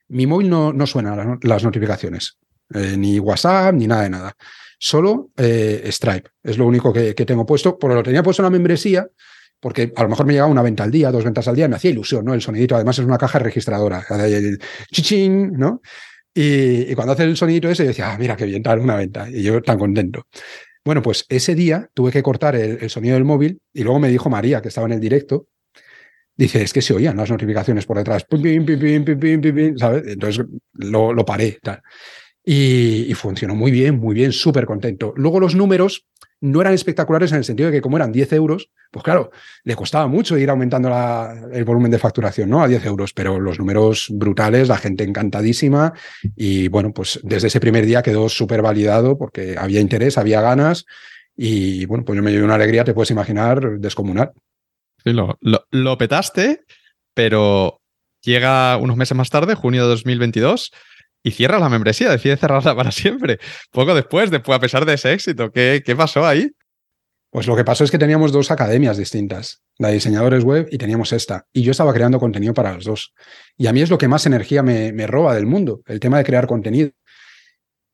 Mi 0.10 0.28
móvil 0.28 0.50
no, 0.50 0.72
no 0.72 0.86
suena 0.86 1.40
las 1.42 1.64
notificaciones, 1.64 2.38
eh, 2.74 2.96
ni 2.96 3.20
WhatsApp, 3.20 3.74
ni 3.74 3.88
nada 3.88 4.04
de 4.04 4.10
nada. 4.12 4.36
Solo 4.78 5.32
eh, 5.38 5.88
Stripe, 5.92 6.30
es 6.44 6.58
lo 6.58 6.66
único 6.66 6.92
que, 6.92 7.14
tengo 7.14 7.46
puesto, 7.46 7.78
porque 7.78 7.96
lo 7.96 8.04
tenía 8.04 8.24
puesto 8.24 8.42
en 8.42 8.46
la 8.46 8.50
membresía, 8.50 9.08
porque 9.60 9.92
a 9.96 10.04
lo 10.04 10.10
mejor 10.10 10.26
me 10.26 10.34
llegaba 10.34 10.52
una 10.52 10.62
venta 10.62 10.84
al 10.84 10.92
día, 10.92 11.12
dos 11.12 11.24
ventas 11.24 11.48
al 11.48 11.56
día, 11.56 11.68
me 11.68 11.76
hacía 11.76 11.92
ilusión, 11.92 12.26
¿no? 12.26 12.34
El 12.34 12.42
sonidito, 12.42 12.76
además 12.76 13.00
es 13.00 13.06
una 13.06 13.18
caja 13.18 13.40
registradora, 13.40 14.06
el 14.26 14.60
chichín, 14.92 15.54
¿no? 15.54 15.82
Y, 16.38 16.94
cuando 16.96 17.14
hace 17.14 17.24
el 17.24 17.38
sonidito 17.38 17.70
ese, 17.70 17.84
yo 17.84 17.88
decía, 17.90 18.12
ah, 18.12 18.18
mira 18.18 18.36
qué 18.36 18.46
bien, 18.46 18.62
tal, 18.62 18.80
una 18.80 18.98
venta. 18.98 19.30
Y 19.30 19.42
yo 19.42 19.62
tan 19.62 19.80
contento. 19.80 20.28
Bueno, 20.84 21.02
pues 21.02 21.26
ese 21.30 21.56
día 21.56 21.90
tuve 21.94 22.12
que 22.12 22.22
cortar 22.22 22.56
el, 22.56 22.90
sonido 22.90 23.16
del 23.16 23.24
móvil 23.24 23.60
y 23.74 23.84
luego 23.84 24.00
me 24.00 24.10
dijo 24.10 24.30
María, 24.30 24.62
que 24.62 24.68
estaba 24.68 24.86
en 24.86 24.94
el 24.94 25.00
directo, 25.00 25.48
dice, 26.36 26.62
es 26.62 26.74
que 26.74 26.82
se 26.82 26.94
oían 26.94 27.16
las 27.16 27.32
notificaciones 27.32 27.86
por 27.86 27.98
detrás, 27.98 28.26
¿sabes? 29.78 30.04
Entonces 30.06 30.46
lo, 30.74 31.14
lo 31.14 31.26
paré. 31.26 31.58
Tal. 31.64 31.82
Y, 32.48 33.12
funcionó 33.16 33.56
muy 33.56 33.72
bien, 33.72 34.00
muy 34.00 34.14
bien, 34.14 34.32
súper 34.32 34.68
contento. 34.68 35.14
Luego 35.16 35.40
los 35.40 35.56
números 35.56 36.06
no 36.42 36.62
eran 36.62 36.74
espectaculares 36.74 37.32
en 37.32 37.40
el 37.40 37.44
sentido 37.44 37.72
de 37.72 37.78
que 37.78 37.82
como 37.82 37.98
eran 37.98 38.12
10 38.12 38.34
euros, 38.34 38.70
pues 38.92 39.04
claro, 39.04 39.32
le 39.64 39.76
costaba 39.76 40.08
mucho 40.08 40.38
ir 40.38 40.52
aumentando 40.52 40.90
el 41.52 41.64
volumen 41.64 41.90
de 41.90 41.98
facturación, 41.98 42.50
¿no? 42.50 42.62
A 42.62 42.68
10 42.68 42.86
euros, 42.86 43.14
pero 43.14 43.40
los 43.40 43.58
números 43.58 44.10
brutales, 44.12 44.68
la 44.68 44.78
gente 44.78 45.04
encantadísima 45.04 45.94
y 46.36 46.68
bueno, 46.68 46.94
pues 46.94 47.20
desde 47.24 47.48
ese 47.48 47.60
primer 47.60 47.86
día 47.88 48.04
quedó 48.04 48.30
súper 48.30 48.62
validado 48.62 49.18
porque 49.18 49.56
había 49.58 49.80
interés, 49.80 50.20
había 50.20 50.42
ganas 50.42 50.86
y 51.36 51.86
bueno, 51.88 52.06
pues 52.06 52.16
yo 52.16 52.22
me 52.22 52.32
dio 52.32 52.46
una 52.46 52.56
alegría, 52.56 52.84
te 52.84 52.94
puedes 52.94 53.10
imaginar, 53.10 53.80
descomunal. 53.80 54.34
Sí, 55.04 55.14
lo, 55.14 55.40
lo 55.42 55.98
petaste, 55.98 56.64
pero 57.16 57.82
llega 58.22 58.78
unos 58.78 58.98
meses 58.98 59.18
más 59.18 59.32
tarde, 59.32 59.56
junio 59.56 59.84
de 59.84 59.90
2022 59.90 60.72
y 61.26 61.32
cierra 61.32 61.58
la 61.58 61.70
membresía, 61.70 62.12
decide 62.12 62.38
cerrarla 62.38 62.76
para 62.76 62.92
siempre. 62.92 63.40
Poco 63.72 63.96
después, 63.96 64.30
después 64.30 64.56
a 64.56 64.60
pesar 64.60 64.86
de 64.86 64.94
ese 64.94 65.12
éxito, 65.12 65.52
¿qué, 65.52 65.82
qué 65.84 65.96
pasó 65.96 66.24
ahí? 66.24 66.52
Pues 67.32 67.48
lo 67.48 67.56
que 67.56 67.66
pasó 67.66 67.84
es 67.84 67.90
que 67.90 67.98
teníamos 67.98 68.32
dos 68.32 68.52
academias 68.52 68.96
distintas, 68.96 69.64
la 69.80 69.88
de 69.88 69.96
diseñadores 69.96 70.44
web 70.44 70.68
y 70.72 70.78
teníamos 70.78 71.12
esta. 71.14 71.48
Y 71.52 71.64
yo 71.64 71.72
estaba 71.72 71.94
creando 71.96 72.20
contenido 72.20 72.54
para 72.54 72.74
las 72.74 72.84
dos. 72.84 73.12
Y 73.58 73.66
a 73.66 73.74
mí 73.74 73.82
es 73.82 73.90
lo 73.90 73.98
que 73.98 74.08
más 74.08 74.28
energía 74.28 74.62
me, 74.62 74.94
me 74.94 75.08
roba 75.08 75.34
del 75.34 75.48
mundo, 75.48 75.82
el 75.88 76.00
tema 76.00 76.20
de 76.20 76.26
crear 76.26 76.46
contenido. 76.46 76.92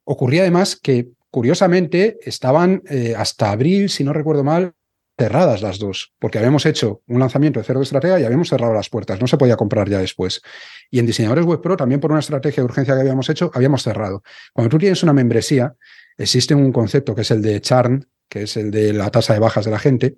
Ocurría 0.04 0.42
además 0.42 0.76
que, 0.76 1.12
curiosamente, 1.30 2.18
estaban 2.24 2.84
eh, 2.90 3.16
hasta 3.18 3.52
abril, 3.52 3.90
si 3.90 4.04
no 4.04 4.12
recuerdo 4.12 4.44
mal, 4.44 4.74
cerradas 5.22 5.62
las 5.62 5.78
dos, 5.78 6.14
porque 6.18 6.40
habíamos 6.40 6.66
hecho 6.66 7.04
un 7.08 7.20
lanzamiento 7.20 7.60
de 7.60 7.64
Cerdo 7.64 7.84
Estratega 7.84 8.20
y 8.20 8.24
habíamos 8.24 8.50
cerrado 8.50 8.74
las 8.74 8.90
puertas, 8.90 9.22
no 9.22 9.28
se 9.28 9.38
podía 9.38 9.56
comprar 9.56 9.88
ya 9.88 10.00
después. 10.00 10.42
Y 10.90 10.98
en 10.98 11.06
Diseñadores 11.06 11.46
Web 11.46 11.62
Pro, 11.62 11.78
también 11.78 12.02
por 12.02 12.10
una 12.10 12.22
estrategia 12.22 12.64
de 12.64 12.66
urgencia 12.66 12.96
que 12.96 13.02
habíamos 13.02 13.30
hecho, 13.30 13.52
habíamos 13.54 13.84
cerrado. 13.84 14.24
Cuando 14.52 14.72
tú 14.72 14.80
tienes 14.80 15.04
una 15.04 15.14
membresía, 15.14 15.76
existe 16.18 16.56
un 16.56 16.72
concepto 16.72 17.14
que 17.14 17.22
es 17.22 17.30
el 17.30 17.44
de 17.44 17.62
churn, 17.62 18.08
que 18.28 18.44
es 18.44 18.58
el 18.58 18.72
de 18.72 18.94
la 18.94 19.12
tasa 19.12 19.34
de 19.34 19.40
bajas 19.40 19.64
de 19.66 19.70
la 19.70 19.78
gente, 19.78 20.18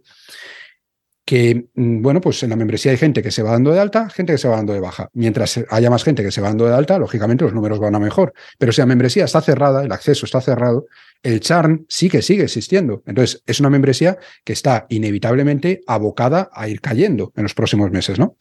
que, 1.25 1.67
mm, 1.73 2.01
bueno, 2.01 2.19
pues 2.19 2.43
en 2.43 2.49
la 2.49 2.55
membresía 2.55 2.91
hay 2.91 2.97
gente 2.97 3.21
que 3.23 3.31
se 3.31 3.43
va 3.43 3.51
dando 3.51 3.71
de 3.71 3.79
alta, 3.79 4.09
gente 4.09 4.33
que 4.33 4.37
se 4.37 4.47
va 4.47 4.57
dando 4.57 4.73
de 4.73 4.79
baja. 4.79 5.09
Mientras 5.13 5.59
haya 5.69 5.89
más 5.89 6.03
gente 6.03 6.23
que 6.23 6.31
se 6.31 6.41
va 6.41 6.49
dando 6.49 6.65
de 6.65 6.73
alta, 6.73 6.97
lógicamente 6.99 7.45
los 7.45 7.53
números 7.53 7.79
van 7.79 7.95
a 7.95 7.99
mejor. 7.99 8.33
Pero 8.57 8.71
si 8.71 8.81
la 8.81 8.85
membresía 8.85 9.25
está 9.25 9.41
cerrada, 9.41 9.83
el 9.83 9.91
acceso 9.91 10.25
está 10.25 10.41
cerrado, 10.41 10.85
el 11.21 11.39
churn 11.39 11.85
sí 11.87 12.09
que 12.09 12.21
sigue 12.21 12.43
existiendo. 12.43 13.03
Entonces, 13.05 13.41
es 13.45 13.59
una 13.61 13.69
membresía 13.69 14.17
que 14.43 14.53
está 14.53 14.85
inevitablemente 14.89 15.81
abocada 15.87 16.49
a 16.53 16.67
ir 16.67 16.81
cayendo 16.81 17.31
en 17.35 17.43
los 17.43 17.53
próximos 17.53 17.89
meses, 17.91 18.19
¿no? 18.19 18.35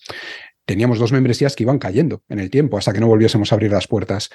Teníamos 0.64 0.98
dos 0.98 1.12
membresías 1.12 1.54
que 1.54 1.62
iban 1.62 1.78
cayendo 1.78 2.22
en 2.28 2.40
el 2.40 2.50
tiempo 2.50 2.78
hasta 2.78 2.92
que 2.92 3.00
no 3.00 3.06
volviésemos 3.06 3.52
a 3.52 3.54
abrir 3.54 3.70
las 3.70 3.86
puertas. 3.86 4.30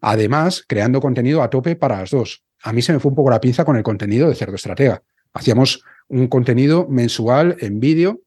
Además, 0.00 0.64
creando 0.66 1.00
contenido 1.00 1.42
a 1.42 1.48
tope 1.50 1.76
para 1.76 2.00
las 2.00 2.10
dos. 2.10 2.44
A 2.62 2.72
mí 2.72 2.82
se 2.82 2.92
me 2.92 3.00
fue 3.00 3.10
un 3.10 3.16
poco 3.16 3.30
la 3.30 3.40
pinza 3.40 3.64
con 3.64 3.76
el 3.76 3.82
contenido 3.82 4.28
de 4.28 4.34
Cerdo 4.34 4.56
Estratega. 4.56 5.02
Hacíamos 5.32 5.82
un 6.08 6.28
contenido 6.28 6.86
mensual 6.88 7.56
en 7.60 7.80
vídeo, 7.80 8.20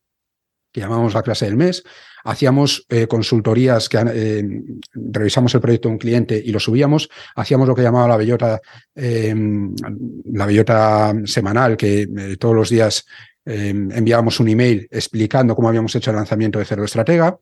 que 0.72 0.82
llamamos 0.82 1.14
la 1.14 1.24
clase 1.24 1.46
del 1.46 1.58
mes. 1.58 1.84
Hacíamos 2.24 2.86
eh, 2.90 3.08
consultorías 3.08 3.90
que 3.90 3.98
eh, 4.14 4.44
revisamos 4.94 5.54
el 5.56 5.62
proyecto 5.62 5.88
de 5.88 5.94
un 5.94 6.00
cliente 6.00 6.42
y 6.44 6.52
lo 6.52 6.60
subíamos. 6.60 7.10
Hacíamos 7.36 7.68
lo 7.68 7.76
que 7.76 7.82
llamaba 7.82 8.08
la 8.08 8.18
bellota, 8.18 8.62
em, 8.94 9.74
la 10.26 10.46
bellota 10.46 11.14
semanal, 11.26 11.78
que 11.78 12.02
eh, 12.02 12.38
todos 12.38 12.56
los 12.56 12.70
días 12.70 13.06
em, 13.46 13.90
enviábamos 13.92 14.40
un 14.40 14.50
email 14.50 14.88
explicando 14.92 15.56
cómo 15.56 15.70
habíamos 15.70 15.96
hecho 15.96 16.12
el 16.12 16.18
lanzamiento 16.18 16.60
de 16.60 16.66
Cerdo 16.66 16.84
Estratega 16.84 17.40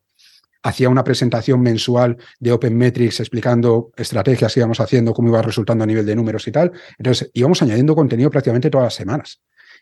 hacía 0.62 0.88
una 0.88 1.04
presentación 1.04 1.60
mensual 1.60 2.16
de 2.40 2.52
Open 2.52 2.76
Metrics 2.76 3.20
explicando 3.20 3.92
estrategias 3.96 4.52
que 4.52 4.60
íbamos 4.60 4.80
haciendo, 4.80 5.12
cómo 5.12 5.28
iba 5.28 5.42
resultando 5.42 5.84
a 5.84 5.86
nivel 5.86 6.06
de 6.06 6.16
números 6.16 6.46
y 6.48 6.52
tal. 6.52 6.72
Entonces 6.98 7.30
íbamos 7.34 7.62
añadiendo 7.62 7.94
contenido 7.94 8.30
prácticamente 8.30 8.70
todas 8.70 8.86
las 8.86 8.94
semanas. 8.94 9.40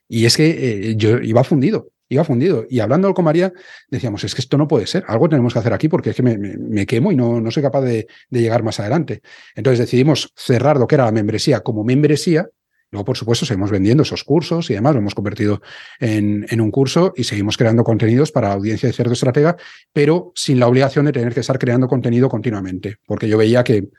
Y 0.09 0.25
es 0.27 0.37
que 0.37 0.91
eh, 0.91 0.97
yo 0.97 1.19
iba 1.19 1.43
fundido, 1.43 1.91
iba 2.09 2.25
fundido. 2.25 2.67
Y 2.69 2.81
hablando 2.81 3.13
con 3.15 3.25
María, 3.25 3.53
decíamos, 3.91 4.23
es 4.25 4.35
que 4.35 4.41
esto 4.41 4.57
no 4.57 4.69
puede 4.69 4.87
ser, 4.87 5.05
algo 5.09 5.29
tenemos 5.29 5.53
que 5.53 5.59
hacer 5.59 5.73
aquí 5.73 5.89
porque 5.89 6.11
es 6.11 6.17
que 6.17 6.23
me, 6.23 6.87
quemo 6.87 7.11
y 7.11 7.17
no, 7.17 7.41
no 7.41 7.51
soy 7.51 7.63
capaz 7.63 7.83
de, 7.83 8.07
llegar 8.31 8.63
más 8.63 8.79
adelante. 8.81 9.23
Entonces 9.55 9.81
decidimos 9.81 10.33
cerrar 10.37 10.77
lo 10.77 10.87
que 10.87 10.95
era 10.95 11.07
la 11.07 11.13
membresía 11.13 11.61
como 11.61 11.85
membresía. 11.85 12.49
Luego, 12.97 13.05
por 13.05 13.19
supuesto, 13.19 13.45
seguimos 13.45 13.71
vendiendo 13.71 14.05
esos 14.05 14.25
cursos 14.25 14.71
y 14.71 14.73
además 14.73 14.95
lo 14.95 15.01
hemos 15.01 15.15
convertido 15.15 15.61
en, 16.01 16.47
en 16.49 16.63
un 16.63 16.71
curso 16.71 17.13
y 17.15 17.25
seguimos 17.25 17.59
creando 17.59 17.85
contenidos 17.85 18.33
para 18.33 18.49
la 18.49 18.55
audiencia 18.55 18.87
de 18.89 18.95
Cerdo 18.95 19.13
Estratega, 19.13 19.55
pero 19.93 20.33
sin 20.35 20.59
la 20.59 20.67
obligación 20.67 21.05
de 21.05 21.13
tener 21.13 21.35
que 21.35 21.41
estar 21.41 21.59
creando 21.59 21.89
contenido 21.89 22.31
continuamente, 22.31 22.97
porque 23.07 23.29
yo 23.29 23.37
veía 23.37 23.63
que 23.63 23.91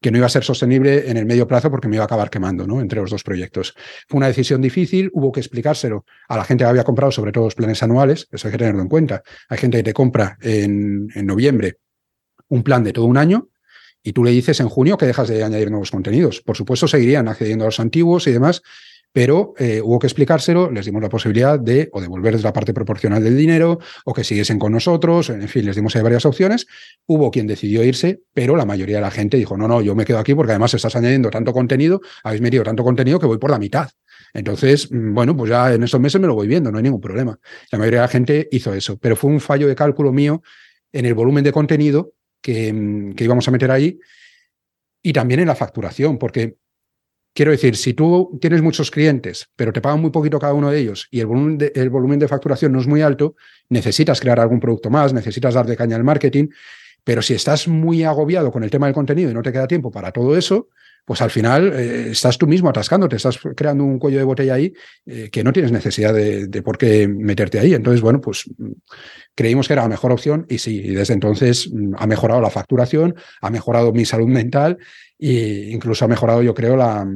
que 0.00 0.10
no 0.10 0.18
iba 0.18 0.26
a 0.26 0.30
ser 0.30 0.44
sostenible 0.44 1.10
en 1.10 1.16
el 1.16 1.24
medio 1.24 1.48
plazo 1.48 1.70
porque 1.70 1.88
me 1.88 1.96
iba 1.96 2.02
a 2.02 2.04
acabar 2.04 2.28
quemando 2.28 2.66
¿no? 2.66 2.82
entre 2.82 3.00
los 3.00 3.10
dos 3.10 3.22
proyectos. 3.22 3.74
Fue 4.06 4.18
una 4.18 4.26
decisión 4.26 4.60
difícil, 4.60 5.08
hubo 5.14 5.32
que 5.32 5.40
explicárselo 5.40 6.04
a 6.28 6.36
la 6.36 6.44
gente 6.44 6.62
que 6.62 6.68
había 6.68 6.84
comprado, 6.84 7.10
sobre 7.10 7.32
todo 7.32 7.44
los 7.44 7.54
planes 7.54 7.82
anuales, 7.82 8.28
eso 8.30 8.46
hay 8.46 8.52
que 8.52 8.58
tenerlo 8.58 8.82
en 8.82 8.88
cuenta. 8.88 9.22
Hay 9.48 9.56
gente 9.56 9.78
que 9.78 9.82
te 9.82 9.94
compra 9.94 10.36
en, 10.42 11.08
en 11.14 11.24
noviembre 11.24 11.78
un 12.48 12.62
plan 12.62 12.84
de 12.84 12.92
todo 12.92 13.06
un 13.06 13.16
año 13.16 13.48
y 14.04 14.12
tú 14.12 14.22
le 14.22 14.30
dices 14.30 14.60
en 14.60 14.68
junio 14.68 14.96
que 14.96 15.06
dejas 15.06 15.28
de 15.28 15.42
añadir 15.42 15.70
nuevos 15.70 15.90
contenidos. 15.90 16.42
Por 16.42 16.56
supuesto, 16.56 16.86
seguirían 16.86 17.26
accediendo 17.26 17.64
a 17.64 17.68
los 17.68 17.80
antiguos 17.80 18.26
y 18.26 18.32
demás, 18.32 18.62
pero 19.12 19.54
eh, 19.58 19.80
hubo 19.82 19.98
que 19.98 20.06
explicárselo, 20.06 20.70
les 20.70 20.84
dimos 20.84 21.00
la 21.00 21.08
posibilidad 21.08 21.58
de 21.58 21.88
o 21.92 22.00
devolverles 22.00 22.42
la 22.42 22.52
parte 22.52 22.74
proporcional 22.74 23.22
del 23.24 23.36
dinero 23.36 23.78
o 24.04 24.12
que 24.12 24.24
siguiesen 24.24 24.58
con 24.58 24.72
nosotros, 24.72 25.30
en 25.30 25.48
fin, 25.48 25.64
les 25.64 25.76
dimos 25.76 25.96
ahí 25.96 26.02
varias 26.02 26.26
opciones. 26.26 26.66
Hubo 27.06 27.30
quien 27.30 27.46
decidió 27.46 27.82
irse, 27.82 28.20
pero 28.34 28.56
la 28.56 28.66
mayoría 28.66 28.96
de 28.96 29.02
la 29.02 29.10
gente 29.10 29.36
dijo, 29.38 29.56
no, 29.56 29.68
no, 29.68 29.80
yo 29.80 29.94
me 29.94 30.04
quedo 30.04 30.18
aquí 30.18 30.34
porque 30.34 30.52
además 30.52 30.74
estás 30.74 30.96
añadiendo 30.96 31.30
tanto 31.30 31.52
contenido, 31.52 32.00
habéis 32.24 32.42
metido 32.42 32.62
tanto 32.64 32.84
contenido 32.84 33.18
que 33.18 33.26
voy 33.26 33.38
por 33.38 33.50
la 33.50 33.58
mitad. 33.58 33.88
Entonces, 34.34 34.90
mm, 34.90 35.14
bueno, 35.14 35.34
pues 35.36 35.48
ya 35.48 35.72
en 35.72 35.82
estos 35.84 36.00
meses 36.00 36.20
me 36.20 36.26
lo 36.26 36.34
voy 36.34 36.48
viendo, 36.48 36.70
no 36.70 36.78
hay 36.78 36.84
ningún 36.84 37.00
problema. 37.00 37.38
La 37.70 37.78
mayoría 37.78 38.00
de 38.00 38.06
la 38.06 38.08
gente 38.08 38.48
hizo 38.50 38.74
eso, 38.74 38.98
pero 38.98 39.16
fue 39.16 39.30
un 39.30 39.40
fallo 39.40 39.68
de 39.68 39.76
cálculo 39.76 40.12
mío 40.12 40.42
en 40.92 41.06
el 41.06 41.14
volumen 41.14 41.44
de 41.44 41.52
contenido 41.52 42.12
que, 42.44 43.14
íbamos 43.18 43.48
a 43.48 43.50
meter 43.50 43.70
ahí 43.70 43.98
y 45.02 45.12
también 45.12 45.40
en 45.40 45.48
la 45.48 45.56
facturación, 45.56 46.18
porque 46.18 46.56
Quiero 47.36 47.50
decir, 47.50 47.74
si 47.76 47.94
tú 47.94 48.38
tienes 48.40 48.62
muchos 48.62 48.92
clientes, 48.92 49.50
pero 49.56 49.72
te 49.72 49.80
pagan 49.80 50.00
muy 50.00 50.12
poquito 50.12 50.38
cada 50.38 50.54
uno 50.54 50.70
de 50.70 50.78
ellos 50.78 51.08
y 51.10 51.18
el 51.18 51.26
volumen 51.26 51.58
de, 51.58 51.72
el 51.74 51.90
volumen 51.90 52.20
de 52.20 52.28
facturación 52.28 52.70
no 52.70 52.78
es 52.78 52.86
muy 52.86 53.02
alto, 53.02 53.34
necesitas 53.68 54.20
crear 54.20 54.38
algún 54.38 54.60
producto 54.60 54.88
más, 54.88 55.12
necesitas 55.12 55.52
dar 55.52 55.66
de 55.66 55.76
caña 55.76 55.96
al 55.96 56.04
marketing, 56.04 56.46
pero 57.02 57.22
si 57.22 57.34
estás 57.34 57.66
muy 57.66 58.04
agobiado 58.04 58.52
con 58.52 58.62
el 58.62 58.70
tema 58.70 58.86
del 58.86 58.94
contenido 58.94 59.32
y 59.32 59.34
no 59.34 59.42
te 59.42 59.50
queda 59.50 59.66
tiempo 59.66 59.90
para 59.90 60.12
todo 60.12 60.36
eso, 60.36 60.68
pues 61.04 61.20
al 61.20 61.30
final 61.30 61.72
eh, 61.74 62.10
estás 62.10 62.38
tú 62.38 62.46
mismo 62.46 62.70
atascándote, 62.70 63.16
estás 63.16 63.38
creando 63.56 63.84
un 63.84 63.98
cuello 63.98 64.18
de 64.18 64.24
botella 64.24 64.54
ahí 64.54 64.72
eh, 65.04 65.28
que 65.30 65.44
no 65.44 65.52
tienes 65.52 65.70
necesidad 65.70 66.14
de, 66.14 66.46
de, 66.46 66.62
por 66.62 66.78
qué 66.78 67.06
meterte 67.06 67.58
ahí. 67.58 67.74
Entonces, 67.74 68.00
bueno, 68.00 68.20
pues 68.20 68.44
mm, 68.56 68.72
creímos 69.34 69.66
que 69.66 69.74
era 69.74 69.82
la 69.82 69.88
mejor 69.88 70.12
opción 70.12 70.46
y 70.48 70.58
sí, 70.58 70.80
y 70.82 70.94
desde 70.94 71.14
entonces 71.14 71.70
mm, 71.72 71.94
ha 71.98 72.06
mejorado 72.06 72.40
la 72.40 72.50
facturación, 72.50 73.14
ha 73.40 73.50
mejorado 73.50 73.92
mi 73.92 74.04
salud 74.04 74.28
mental 74.28 74.78
e 75.18 75.68
incluso 75.70 76.04
ha 76.04 76.08
mejorado, 76.08 76.42
yo 76.42 76.54
creo, 76.54 76.76
la, 76.76 77.06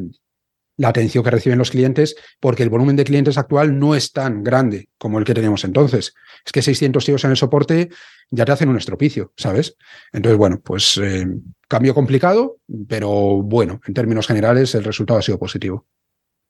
la 0.79 0.89
atención 0.89 1.23
que 1.23 1.31
reciben 1.31 1.59
los 1.59 1.71
clientes, 1.71 2.17
porque 2.41 2.63
el 2.63 2.71
volumen 2.71 2.97
de 2.97 3.05
clientes 3.05 3.37
actual 3.37 3.79
no 3.79 3.95
es 3.95 4.13
tan 4.13 4.43
grande 4.43 4.89
como 4.97 5.19
el 5.19 5.25
que 5.25 5.35
teníamos 5.35 5.65
entonces. 5.65 6.15
Es 6.47 6.53
que 6.53 6.63
600 6.63 7.05
tíos 7.05 7.25
en 7.25 7.33
el 7.33 7.37
soporte 7.37 7.91
ya 8.31 8.45
te 8.45 8.53
hacen 8.53 8.69
un 8.69 8.77
estropicio, 8.77 9.33
¿sabes? 9.37 9.77
Entonces, 10.13 10.39
bueno, 10.39 10.61
pues 10.65 10.97
eh, 11.03 11.27
cambio 11.67 11.95
complicado, 11.95 12.59
pero 12.89 13.11
bueno, 13.43 13.81
en 13.87 13.93
términos 13.93 14.29
generales 14.29 14.75
el 14.75 14.85
resultado 14.85 15.19
ha 15.19 15.23
sido 15.23 15.39
positivo. 15.39 15.87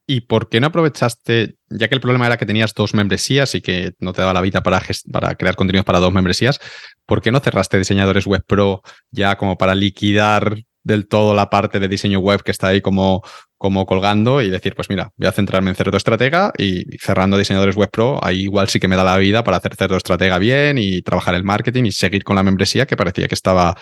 ¿Y 0.06 0.22
por 0.22 0.48
qué 0.48 0.60
no 0.60 0.68
aprovechaste, 0.68 1.56
ya 1.68 1.88
que 1.88 1.94
el 1.94 2.00
problema 2.00 2.26
era 2.26 2.38
que 2.38 2.46
tenías 2.46 2.72
dos 2.74 2.94
membresías 2.94 3.54
y 3.54 3.60
que 3.60 3.94
no 3.98 4.12
te 4.12 4.22
daba 4.22 4.32
la 4.32 4.40
vida 4.40 4.62
para, 4.62 4.82
para 5.12 5.34
crear 5.34 5.54
contenidos 5.54 5.84
para 5.84 6.00
dos 6.00 6.12
membresías, 6.12 6.60
¿por 7.04 7.20
qué 7.20 7.30
no 7.30 7.40
cerraste 7.40 7.78
diseñadores 7.78 8.26
web 8.26 8.42
pro 8.46 8.82
ya 9.10 9.36
como 9.36 9.58
para 9.58 9.74
liquidar 9.74 10.64
del 10.88 11.06
todo 11.06 11.34
la 11.34 11.50
parte 11.50 11.78
de 11.78 11.86
diseño 11.86 12.18
web 12.18 12.42
que 12.42 12.50
está 12.50 12.68
ahí 12.68 12.80
como, 12.80 13.22
como 13.58 13.86
colgando 13.86 14.40
y 14.42 14.48
decir, 14.48 14.74
pues 14.74 14.88
mira, 14.88 15.12
voy 15.16 15.28
a 15.28 15.32
centrarme 15.32 15.70
en 15.70 15.76
cerdo 15.76 15.96
estratega 15.96 16.52
y 16.56 16.84
cerrando 16.98 17.36
diseñadores 17.36 17.76
web 17.76 17.90
pro, 17.90 18.18
ahí 18.24 18.40
igual 18.40 18.68
sí 18.68 18.80
que 18.80 18.88
me 18.88 18.96
da 18.96 19.04
la 19.04 19.18
vida 19.18 19.44
para 19.44 19.58
hacer 19.58 19.76
cerdo 19.76 19.96
estratega 19.96 20.38
bien 20.38 20.78
y 20.78 21.02
trabajar 21.02 21.34
el 21.34 21.44
marketing 21.44 21.84
y 21.84 21.92
seguir 21.92 22.24
con 22.24 22.36
la 22.36 22.42
membresía 22.42 22.86
que 22.86 22.96
parecía 22.96 23.28
que 23.28 23.34
estaba, 23.34 23.76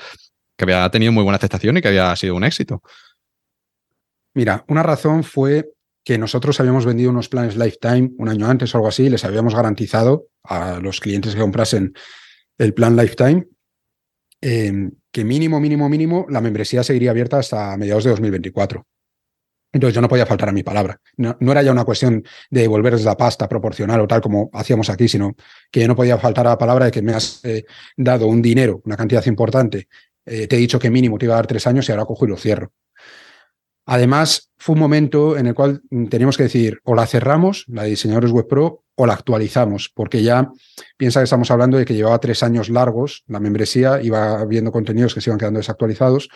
que 0.57 0.65
había 0.65 0.91
tenido 0.91 1.13
muy 1.13 1.23
buena 1.23 1.37
aceptación 1.37 1.77
y 1.77 1.81
que 1.81 1.89
había 1.89 2.15
sido 2.17 2.35
un 2.35 2.45
éxito. 2.45 2.83
Mira, 4.35 4.65
una 4.69 4.83
razón 4.83 5.23
fue 5.23 5.71
que 6.05 6.19
nosotros 6.19 6.59
habíamos 6.61 6.85
vendido 6.85 7.11
unos 7.11 7.29
planes 7.29 7.57
lifetime 7.57 8.11
un 8.19 8.29
año 8.29 8.47
antes 8.47 8.75
o 8.75 8.79
algo 8.79 8.89
así, 8.89 9.09
les 9.09 9.25
habíamos 9.25 9.55
garantizado 9.55 10.27
a 10.43 10.81
los 10.81 11.01
clientes 11.01 11.35
que 11.35 11.41
comprasen 11.41 11.95
el 12.59 12.75
plan 12.75 12.97
lifetime 12.97 13.47
eh, 14.41 14.91
que 15.11 15.25
mínimo, 15.25 15.61
mínimo, 15.61 15.89
mínimo 15.89 16.27
la 16.29 16.41
membresía 16.41 16.83
seguiría 16.83 17.11
abierta 17.11 17.39
hasta 17.39 17.77
mediados 17.77 18.05
de 18.05 18.11
2024. 18.11 18.87
Entonces 19.73 19.95
yo 19.95 20.01
no 20.01 20.09
podía 20.09 20.27
faltar 20.27 20.49
a 20.49 20.53
mi 20.53 20.63
palabra. 20.63 21.01
No, 21.17 21.37
era 21.41 21.63
ya 21.63 21.71
una 21.73 21.85
cuestión 21.85 22.25
de 22.51 22.63
devolverles 22.63 23.05
la 23.05 23.17
pasta 23.17 23.49
proporcional 23.49 24.01
o 24.01 24.07
tal 24.07 24.21
como 24.21 24.49
hacíamos 24.53 24.89
aquí, 24.89 25.07
sino 25.07 25.37
que 25.71 25.81
yo 25.81 25.89
no 25.89 25.97
podía 25.97 26.19
faltar 26.19 26.47
a 26.47 26.51
la 26.51 26.59
palabra 26.59 26.87
de 26.87 26.91
que 26.91 27.03
me 27.03 27.13
has 27.13 27.45
eh, 27.45 27.65
dado 27.97 28.27
un 28.27 28.41
dinero, 28.41 28.81
una 28.85 28.97
cantidad 28.97 29.25
importante. 29.27 29.89
Eh, 30.25 30.47
te 30.47 30.57
he 30.57 30.59
dicho 30.59 30.79
que 30.79 30.91
mínimo 30.91 31.19
te 31.19 31.27
iba 31.27 31.35
a 31.35 31.37
dar 31.37 31.47
tres 31.47 31.67
años 31.67 31.89
y 31.89 31.93
ahora 31.93 32.07
cojo 32.07 32.25
y 32.25 32.29
lo 32.29 32.37
cierro. 32.37 32.73
Además, 33.87 34.51
fue 34.59 34.75
un 34.75 34.81
momento 34.81 35.39
en 35.39 35.47
el 35.47 35.55
cual 35.55 35.81
teníamos 36.11 36.37
que 36.37 36.43
decir, 36.43 36.81
o 36.83 36.97
la 36.97 37.07
cerramos, 37.07 37.65
la 37.69 37.85
de 37.85 37.91
diseñadores 37.91 38.33
web 38.33 38.49
pro, 38.49 38.83
o 38.97 39.07
la 39.07 39.13
actualizamos, 39.13 39.93
porque 39.95 40.23
ya 40.23 40.51
piensa 40.97 41.21
que 41.21 41.25
estamos 41.25 41.51
hablando 41.53 41.79
de 41.79 41.85
que 41.85 41.95
llevaba 41.95 42.19
tres 42.19 42.43
años 42.43 42.69
largos 42.69 43.23
la 43.29 43.39
membresía, 43.39 44.03
iba 44.03 44.45
viendo 44.45 44.73
contenidos 44.73 45.15
que 45.15 45.21
se 45.21 45.31
iban 45.31 45.39
quedando 45.39 45.59
desactualizados 45.59 46.29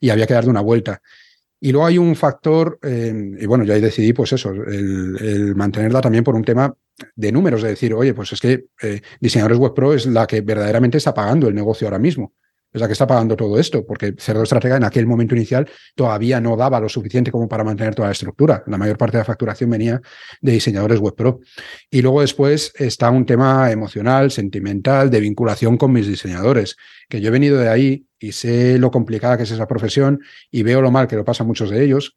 y 0.00 0.10
había 0.10 0.26
que 0.26 0.34
darle 0.34 0.50
una 0.50 0.62
vuelta. 0.62 1.00
Y 1.60 1.70
luego 1.70 1.86
hay 1.86 1.98
un 1.98 2.16
factor, 2.16 2.78
eh, 2.82 3.14
y 3.38 3.46
bueno, 3.46 3.64
yo 3.64 3.74
ahí 3.74 3.80
decidí, 3.80 4.12
pues 4.12 4.32
eso, 4.32 4.50
el, 4.50 5.54
mantenerla 5.54 6.00
también 6.00 6.24
por 6.24 6.34
un 6.34 6.44
tema 6.44 6.74
de 7.14 7.32
números, 7.32 7.62
de 7.62 7.68
decir, 7.68 7.94
oye, 7.94 8.14
pues 8.14 8.32
es 8.32 8.40
que 8.40 8.66
eh, 8.82 9.00
Diseñadores 9.20 9.58
Web 9.58 9.74
Pro 9.74 9.94
es 9.94 10.06
la 10.06 10.26
que 10.26 10.40
verdaderamente 10.40 10.98
está 10.98 11.14
pagando 11.14 11.46
el 11.46 11.54
negocio 11.54 11.86
ahora 11.86 11.98
mismo 11.98 12.32
es 12.76 12.80
la 12.80 12.86
que 12.86 12.92
está 12.92 13.06
pagando 13.06 13.36
todo 13.36 13.58
esto, 13.58 13.84
porque 13.86 14.14
Cerdo 14.18 14.42
Estratega 14.42 14.76
en 14.76 14.84
aquel 14.84 15.06
momento 15.06 15.34
inicial 15.34 15.68
todavía 15.94 16.40
no 16.40 16.56
daba 16.56 16.78
lo 16.78 16.88
suficiente 16.88 17.30
como 17.30 17.48
para 17.48 17.64
mantener 17.64 17.94
toda 17.94 18.08
la 18.08 18.12
estructura. 18.12 18.62
La 18.66 18.76
mayor 18.76 18.98
parte 18.98 19.16
de 19.16 19.22
la 19.22 19.24
facturación 19.24 19.70
venía 19.70 20.00
de 20.40 20.52
diseñadores 20.52 21.00
web 21.00 21.14
pro. 21.14 21.40
Y 21.90 22.02
luego 22.02 22.20
después 22.20 22.72
está 22.76 23.10
un 23.10 23.24
tema 23.24 23.70
emocional, 23.70 24.30
sentimental, 24.30 25.10
de 25.10 25.20
vinculación 25.20 25.78
con 25.78 25.92
mis 25.92 26.06
diseñadores, 26.06 26.76
que 27.08 27.20
yo 27.20 27.28
he 27.28 27.32
venido 27.32 27.58
de 27.58 27.68
ahí 27.68 28.06
y 28.18 28.32
sé 28.32 28.78
lo 28.78 28.90
complicada 28.90 29.36
que 29.36 29.44
es 29.44 29.50
esa 29.50 29.66
profesión 29.66 30.20
y 30.50 30.62
veo 30.62 30.82
lo 30.82 30.90
mal 30.90 31.08
que 31.08 31.16
lo 31.16 31.24
pasan 31.24 31.46
muchos 31.46 31.70
de 31.70 31.82
ellos, 31.82 32.16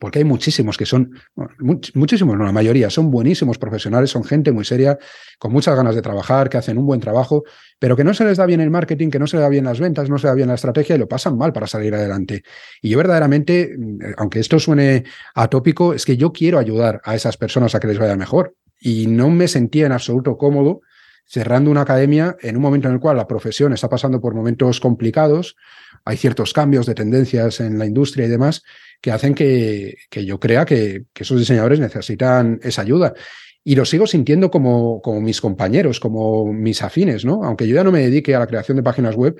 porque 0.00 0.18
hay 0.18 0.24
muchísimos 0.24 0.78
que 0.78 0.86
son, 0.86 1.12
muchísimos, 1.58 2.38
no, 2.38 2.44
la 2.44 2.52
mayoría, 2.52 2.88
son 2.88 3.10
buenísimos 3.10 3.58
profesionales, 3.58 4.08
son 4.08 4.24
gente 4.24 4.50
muy 4.50 4.64
seria, 4.64 4.98
con 5.38 5.52
muchas 5.52 5.76
ganas 5.76 5.94
de 5.94 6.00
trabajar, 6.00 6.48
que 6.48 6.56
hacen 6.56 6.78
un 6.78 6.86
buen 6.86 7.00
trabajo, 7.00 7.44
pero 7.78 7.96
que 7.96 8.02
no 8.02 8.14
se 8.14 8.24
les 8.24 8.38
da 8.38 8.46
bien 8.46 8.62
el 8.62 8.70
marketing, 8.70 9.10
que 9.10 9.18
no 9.18 9.26
se 9.26 9.36
les 9.36 9.42
da 9.42 9.50
bien 9.50 9.66
las 9.66 9.78
ventas, 9.78 10.08
no 10.08 10.16
se 10.16 10.26
les 10.26 10.30
da 10.30 10.34
bien 10.36 10.48
la 10.48 10.54
estrategia 10.54 10.96
y 10.96 10.98
lo 10.98 11.06
pasan 11.06 11.36
mal 11.36 11.52
para 11.52 11.66
salir 11.66 11.94
adelante. 11.94 12.42
Y 12.80 12.88
yo 12.88 12.96
verdaderamente, 12.96 13.76
aunque 14.16 14.40
esto 14.40 14.58
suene 14.58 15.04
atópico, 15.34 15.92
es 15.92 16.06
que 16.06 16.16
yo 16.16 16.32
quiero 16.32 16.58
ayudar 16.58 17.02
a 17.04 17.14
esas 17.14 17.36
personas 17.36 17.74
a 17.74 17.80
que 17.80 17.86
les 17.86 17.98
vaya 17.98 18.16
mejor. 18.16 18.56
Y 18.80 19.06
no 19.06 19.28
me 19.28 19.48
sentía 19.48 19.84
en 19.84 19.92
absoluto 19.92 20.38
cómodo 20.38 20.80
cerrando 21.26 21.70
una 21.70 21.82
academia 21.82 22.36
en 22.40 22.56
un 22.56 22.62
momento 22.62 22.88
en 22.88 22.94
el 22.94 23.00
cual 23.00 23.18
la 23.18 23.28
profesión 23.28 23.74
está 23.74 23.90
pasando 23.90 24.18
por 24.18 24.34
momentos 24.34 24.80
complicados, 24.80 25.56
hay 26.04 26.16
ciertos 26.16 26.52
cambios 26.52 26.86
de 26.86 26.94
tendencias 26.94 27.60
en 27.60 27.78
la 27.78 27.86
industria 27.86 28.26
y 28.26 28.28
demás, 28.28 28.62
que 29.00 29.12
hacen 29.12 29.34
que, 29.34 29.96
que 30.10 30.24
yo 30.24 30.38
crea 30.38 30.64
que, 30.64 31.04
que, 31.12 31.22
esos 31.22 31.38
diseñadores 31.38 31.80
necesitan 31.80 32.60
esa 32.62 32.82
ayuda. 32.82 33.14
Y 33.62 33.74
lo 33.74 33.84
sigo 33.84 34.06
sintiendo 34.06 34.50
como, 34.50 35.02
como 35.02 35.20
mis 35.20 35.40
compañeros, 35.40 36.00
como 36.00 36.52
mis 36.52 36.82
afines, 36.82 37.24
¿no? 37.24 37.44
Aunque 37.44 37.68
yo 37.68 37.74
ya 37.74 37.84
no 37.84 37.92
me 37.92 38.00
dedique 38.00 38.34
a 38.34 38.38
la 38.38 38.46
creación 38.46 38.76
de 38.76 38.82
páginas 38.82 39.16
web, 39.16 39.38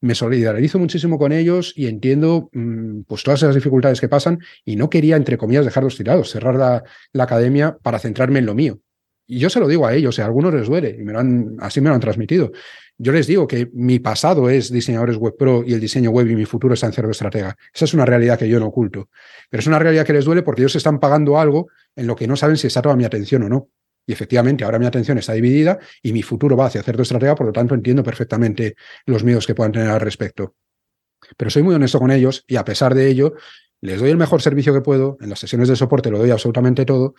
me 0.00 0.14
solidarizo 0.14 0.78
muchísimo 0.78 1.18
con 1.18 1.32
ellos 1.32 1.72
y 1.76 1.86
entiendo 1.86 2.50
mm, 2.52 3.02
pues 3.02 3.22
todas 3.22 3.42
esas 3.42 3.54
dificultades 3.54 4.00
que 4.00 4.08
pasan 4.08 4.38
y 4.64 4.76
no 4.76 4.90
quería, 4.90 5.16
entre 5.16 5.38
comillas, 5.38 5.64
dejarlos 5.64 5.96
tirados, 5.96 6.30
cerrar 6.30 6.54
la, 6.56 6.84
la, 7.12 7.24
academia 7.24 7.76
para 7.82 7.98
centrarme 7.98 8.38
en 8.38 8.46
lo 8.46 8.54
mío. 8.54 8.80
Y 9.26 9.38
yo 9.38 9.50
se 9.50 9.58
lo 9.58 9.66
digo 9.66 9.86
a 9.86 9.94
ellos, 9.94 10.18
a 10.18 10.24
algunos 10.24 10.54
les 10.54 10.68
duele 10.68 10.96
y 10.98 11.02
me 11.02 11.12
lo 11.12 11.18
han, 11.18 11.56
así 11.58 11.80
me 11.80 11.88
lo 11.88 11.94
han 11.94 12.00
transmitido. 12.00 12.52
Yo 12.98 13.12
les 13.12 13.26
digo 13.26 13.46
que 13.46 13.68
mi 13.74 13.98
pasado 13.98 14.48
es 14.48 14.72
diseñadores 14.72 15.16
web 15.16 15.36
pro 15.36 15.62
y 15.66 15.74
el 15.74 15.80
diseño 15.80 16.10
web 16.10 16.28
y 16.28 16.36
mi 16.36 16.46
futuro 16.46 16.72
está 16.74 16.86
en 16.86 16.92
Cerdo 16.94 17.10
Estratega. 17.10 17.56
Esa 17.74 17.84
es 17.84 17.92
una 17.92 18.06
realidad 18.06 18.38
que 18.38 18.48
yo 18.48 18.58
no 18.58 18.66
oculto. 18.66 19.10
Pero 19.50 19.60
es 19.60 19.66
una 19.66 19.78
realidad 19.78 20.06
que 20.06 20.14
les 20.14 20.24
duele 20.24 20.42
porque 20.42 20.62
ellos 20.62 20.76
están 20.76 20.98
pagando 20.98 21.38
algo 21.38 21.68
en 21.94 22.06
lo 22.06 22.16
que 22.16 22.26
no 22.26 22.36
saben 22.36 22.56
si 22.56 22.68
está 22.68 22.80
toda 22.80 22.96
mi 22.96 23.04
atención 23.04 23.42
o 23.42 23.48
no. 23.48 23.68
Y 24.06 24.12
efectivamente, 24.12 24.64
ahora 24.64 24.78
mi 24.78 24.86
atención 24.86 25.18
está 25.18 25.34
dividida 25.34 25.78
y 26.02 26.12
mi 26.12 26.22
futuro 26.22 26.56
va 26.56 26.66
hacia 26.66 26.82
Cerdo 26.82 27.02
Estratega, 27.02 27.34
por 27.34 27.46
lo 27.46 27.52
tanto 27.52 27.74
entiendo 27.74 28.02
perfectamente 28.02 28.76
los 29.04 29.24
miedos 29.24 29.46
que 29.46 29.54
puedan 29.54 29.72
tener 29.72 29.88
al 29.88 30.00
respecto. 30.00 30.54
Pero 31.36 31.50
soy 31.50 31.64
muy 31.64 31.74
honesto 31.74 31.98
con 31.98 32.10
ellos 32.10 32.44
y 32.46 32.56
a 32.56 32.64
pesar 32.64 32.94
de 32.94 33.08
ello, 33.08 33.34
les 33.82 34.00
doy 34.00 34.10
el 34.10 34.16
mejor 34.16 34.40
servicio 34.40 34.72
que 34.72 34.80
puedo. 34.80 35.18
En 35.20 35.28
las 35.28 35.38
sesiones 35.38 35.68
de 35.68 35.76
soporte 35.76 36.10
lo 36.10 36.18
doy 36.18 36.30
absolutamente 36.30 36.86
todo 36.86 37.14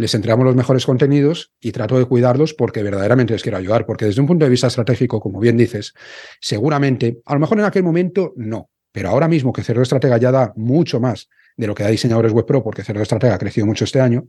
les 0.00 0.14
entregamos 0.14 0.46
los 0.46 0.56
mejores 0.56 0.86
contenidos 0.86 1.52
y 1.60 1.72
trato 1.72 1.98
de 1.98 2.06
cuidarlos 2.06 2.54
porque 2.54 2.82
verdaderamente 2.82 3.34
les 3.34 3.42
quiero 3.42 3.58
ayudar, 3.58 3.84
porque 3.84 4.06
desde 4.06 4.22
un 4.22 4.26
punto 4.26 4.46
de 4.46 4.50
vista 4.50 4.66
estratégico, 4.66 5.20
como 5.20 5.38
bien 5.40 5.58
dices, 5.58 5.92
seguramente, 6.40 7.20
a 7.26 7.34
lo 7.34 7.40
mejor 7.40 7.58
en 7.58 7.66
aquel 7.66 7.82
momento 7.82 8.32
no, 8.34 8.70
pero 8.92 9.10
ahora 9.10 9.28
mismo 9.28 9.52
que 9.52 9.62
Cerdo 9.62 9.82
Estratega 9.82 10.16
ya 10.16 10.32
da 10.32 10.54
mucho 10.56 11.00
más 11.00 11.28
de 11.54 11.66
lo 11.66 11.74
que 11.74 11.82
da 11.82 11.90
diseñadores 11.90 12.32
web 12.32 12.46
pro, 12.46 12.64
porque 12.64 12.82
Cerdo 12.82 13.02
Estratega 13.02 13.34
ha 13.34 13.38
crecido 13.38 13.66
mucho 13.66 13.84
este 13.84 14.00
año, 14.00 14.26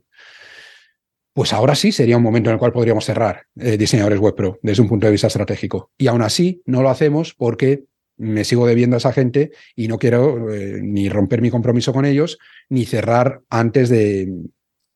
pues 1.32 1.54
ahora 1.54 1.74
sí 1.74 1.90
sería 1.90 2.18
un 2.18 2.22
momento 2.22 2.50
en 2.50 2.54
el 2.54 2.58
cual 2.58 2.72
podríamos 2.72 3.06
cerrar 3.06 3.46
eh, 3.58 3.78
diseñadores 3.78 4.20
web 4.20 4.34
pro 4.34 4.58
desde 4.60 4.82
un 4.82 4.90
punto 4.90 5.06
de 5.06 5.12
vista 5.12 5.28
estratégico. 5.28 5.90
Y 5.96 6.06
aún 6.08 6.20
así 6.20 6.60
no 6.66 6.82
lo 6.82 6.90
hacemos 6.90 7.32
porque 7.32 7.84
me 8.18 8.44
sigo 8.44 8.66
debiendo 8.66 8.96
a 8.96 8.98
esa 8.98 9.14
gente 9.14 9.52
y 9.74 9.88
no 9.88 9.98
quiero 9.98 10.52
eh, 10.52 10.80
ni 10.82 11.08
romper 11.08 11.40
mi 11.40 11.50
compromiso 11.50 11.94
con 11.94 12.04
ellos, 12.04 12.38
ni 12.68 12.84
cerrar 12.84 13.40
antes 13.48 13.88
de, 13.88 14.28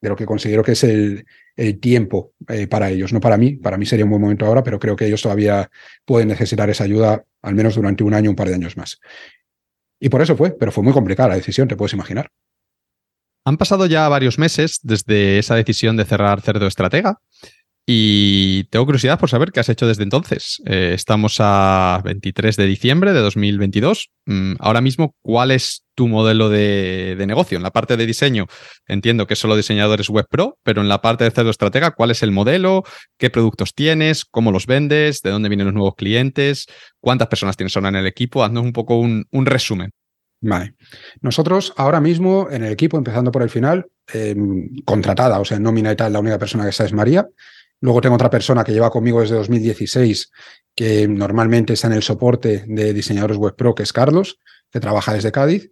de 0.01 0.09
lo 0.09 0.17
que 0.17 0.27
considero 0.27 0.63
que 0.63 0.73
es 0.73 0.85
el, 0.85 1.25
tiempo 1.81 2.33
eh, 2.49 2.67
para 2.67 2.91
ellos, 2.91 3.13
no 3.13 3.21
para 3.21 3.39
mí. 3.39 3.53
Para 3.57 3.79
mí 3.79 3.87
sería 3.87 4.05
un 4.05 4.11
buen 4.11 4.21
momento 4.21 4.45
ahora, 4.45 4.63
pero 4.63 4.79
creo 4.79 4.95
que 4.95 5.07
ellos 5.07 5.23
todavía 5.23 5.71
pueden 6.05 6.29
necesitar 6.29 6.69
esa 6.69 6.85
ayuda 6.85 7.25
al 7.43 7.55
menos 7.55 7.75
durante 7.75 8.05
un 8.05 8.13
año, 8.13 8.31
un 8.31 8.37
par 8.37 8.49
de 8.49 8.55
años 8.55 8.77
más. 8.77 9.01
Y 9.99 10.09
por 10.09 10.21
eso 10.21 10.37
fue, 10.37 10.51
pero 10.51 10.71
fue 10.71 10.85
muy 10.85 10.93
complicada 10.93 11.31
la 11.31 11.37
decisión, 11.37 11.67
te 11.69 11.77
puedes 11.77 11.95
imaginar. 11.95 12.31
Han 13.45 13.57
pasado 13.57 13.87
ya 13.87 14.09
varios 14.09 14.39
meses 14.39 14.81
desde 14.83 15.39
esa 15.39 15.55
decisión 15.55 15.97
de 15.97 16.05
cerrar 16.05 16.41
Cerdo 16.41 16.67
Estratega 16.67 17.21
y 17.89 18.65
tengo 18.65 18.85
curiosidad 18.85 19.17
por 19.17 19.31
saber 19.31 19.53
qué 19.53 19.61
has 19.61 19.69
hecho 19.69 19.87
desde 19.87 20.03
entonces. 20.03 20.61
Eh, 20.67 20.91
estamos 20.93 21.37
a 21.39 22.01
23 22.05 22.57
de 22.57 22.67
diciembre 22.67 23.13
de 23.13 23.21
2022. 23.21 24.11
Mm, 24.25 24.55
ahora 24.59 24.81
mismo, 24.81 25.15
¿cuál 25.23 25.53
es 25.53 25.85
tu 25.95 26.09
modelo 26.09 26.49
de, 26.49 27.15
negocio? 27.29 27.57
En 27.57 27.63
la 27.63 27.71
parte 27.71 27.97
de 27.97 28.05
diseño, 28.05 28.47
entiendo 28.89 29.29
que 29.29 29.37
solo 29.37 29.57
diseñadores 29.57 30.11
web 30.11 30.27
pro, 30.29 30.59
pero 30.65 30.81
en 30.81 30.89
la 30.89 31.01
parte 31.01 31.23
de 31.23 31.31
cerdo 31.31 31.51
estratega, 31.51 31.93
¿cuál 31.93 32.11
es 32.11 32.25
el 32.25 32.33
modelo? 32.33 32.83
¿Qué 33.19 33.31
productos 33.31 33.73
tienes? 33.73 34.25
¿Cómo 34.25 34.51
los 34.51 34.67
vendes? 34.67 35.23
¿De 35.23 35.31
dónde 35.31 35.49
vienen 35.49 35.67
los 35.67 35.75
nuevos 35.75 35.95
clientes? 35.95 36.67
¿Cuántas 36.99 37.29
personas 37.29 37.57
tienes 37.57 37.77
ahora 37.77 37.91
en 37.91 37.97
el 37.97 38.07
equipo? 38.09 38.43
Haznos 38.43 38.65
un 38.65 38.73
poco 38.73 38.99
un, 38.99 39.27
resumen. 39.47 39.93
Vale. 40.41 40.75
Nosotros 41.21 41.73
ahora 41.77 42.01
mismo 42.01 42.49
en 42.51 42.65
el 42.65 42.73
equipo, 42.73 42.99
empezando 42.99 43.31
por 43.31 43.43
el 43.43 43.51
final, 43.51 43.87
em, 44.13 44.69
contratada, 44.85 45.39
o 45.39 45.45
sea, 45.45 45.61
nómina 45.61 45.93
y 45.93 45.97
tal, 45.97 46.13
la 46.13 46.19
única 46.19 46.39
persona 46.39 46.65
que 46.65 46.71
está 46.71 46.85
es 46.85 46.93
María. 46.93 47.29
Luego 47.81 48.01
tengo 48.01 48.15
otra 48.15 48.31
persona 48.31 48.65
que 48.65 48.73
lleva 48.73 48.91
conmigo 48.91 49.21
desde 49.21 49.37
2016, 49.37 50.31
que 50.75 51.07
normalmente 51.09 51.75
está 51.75 51.89
en 51.89 51.95
el 51.95 52.03
soporte 52.03 52.65
de 52.67 52.93
diseñadores 52.93 53.37
web 53.37 53.55
pro, 53.55 53.75
que 53.75 53.83
es 53.83 53.93
Carlos, 53.93 54.39
que 54.71 54.81
trabaja 54.81 55.13
desde 55.13 55.33
Cádiz 55.33 55.71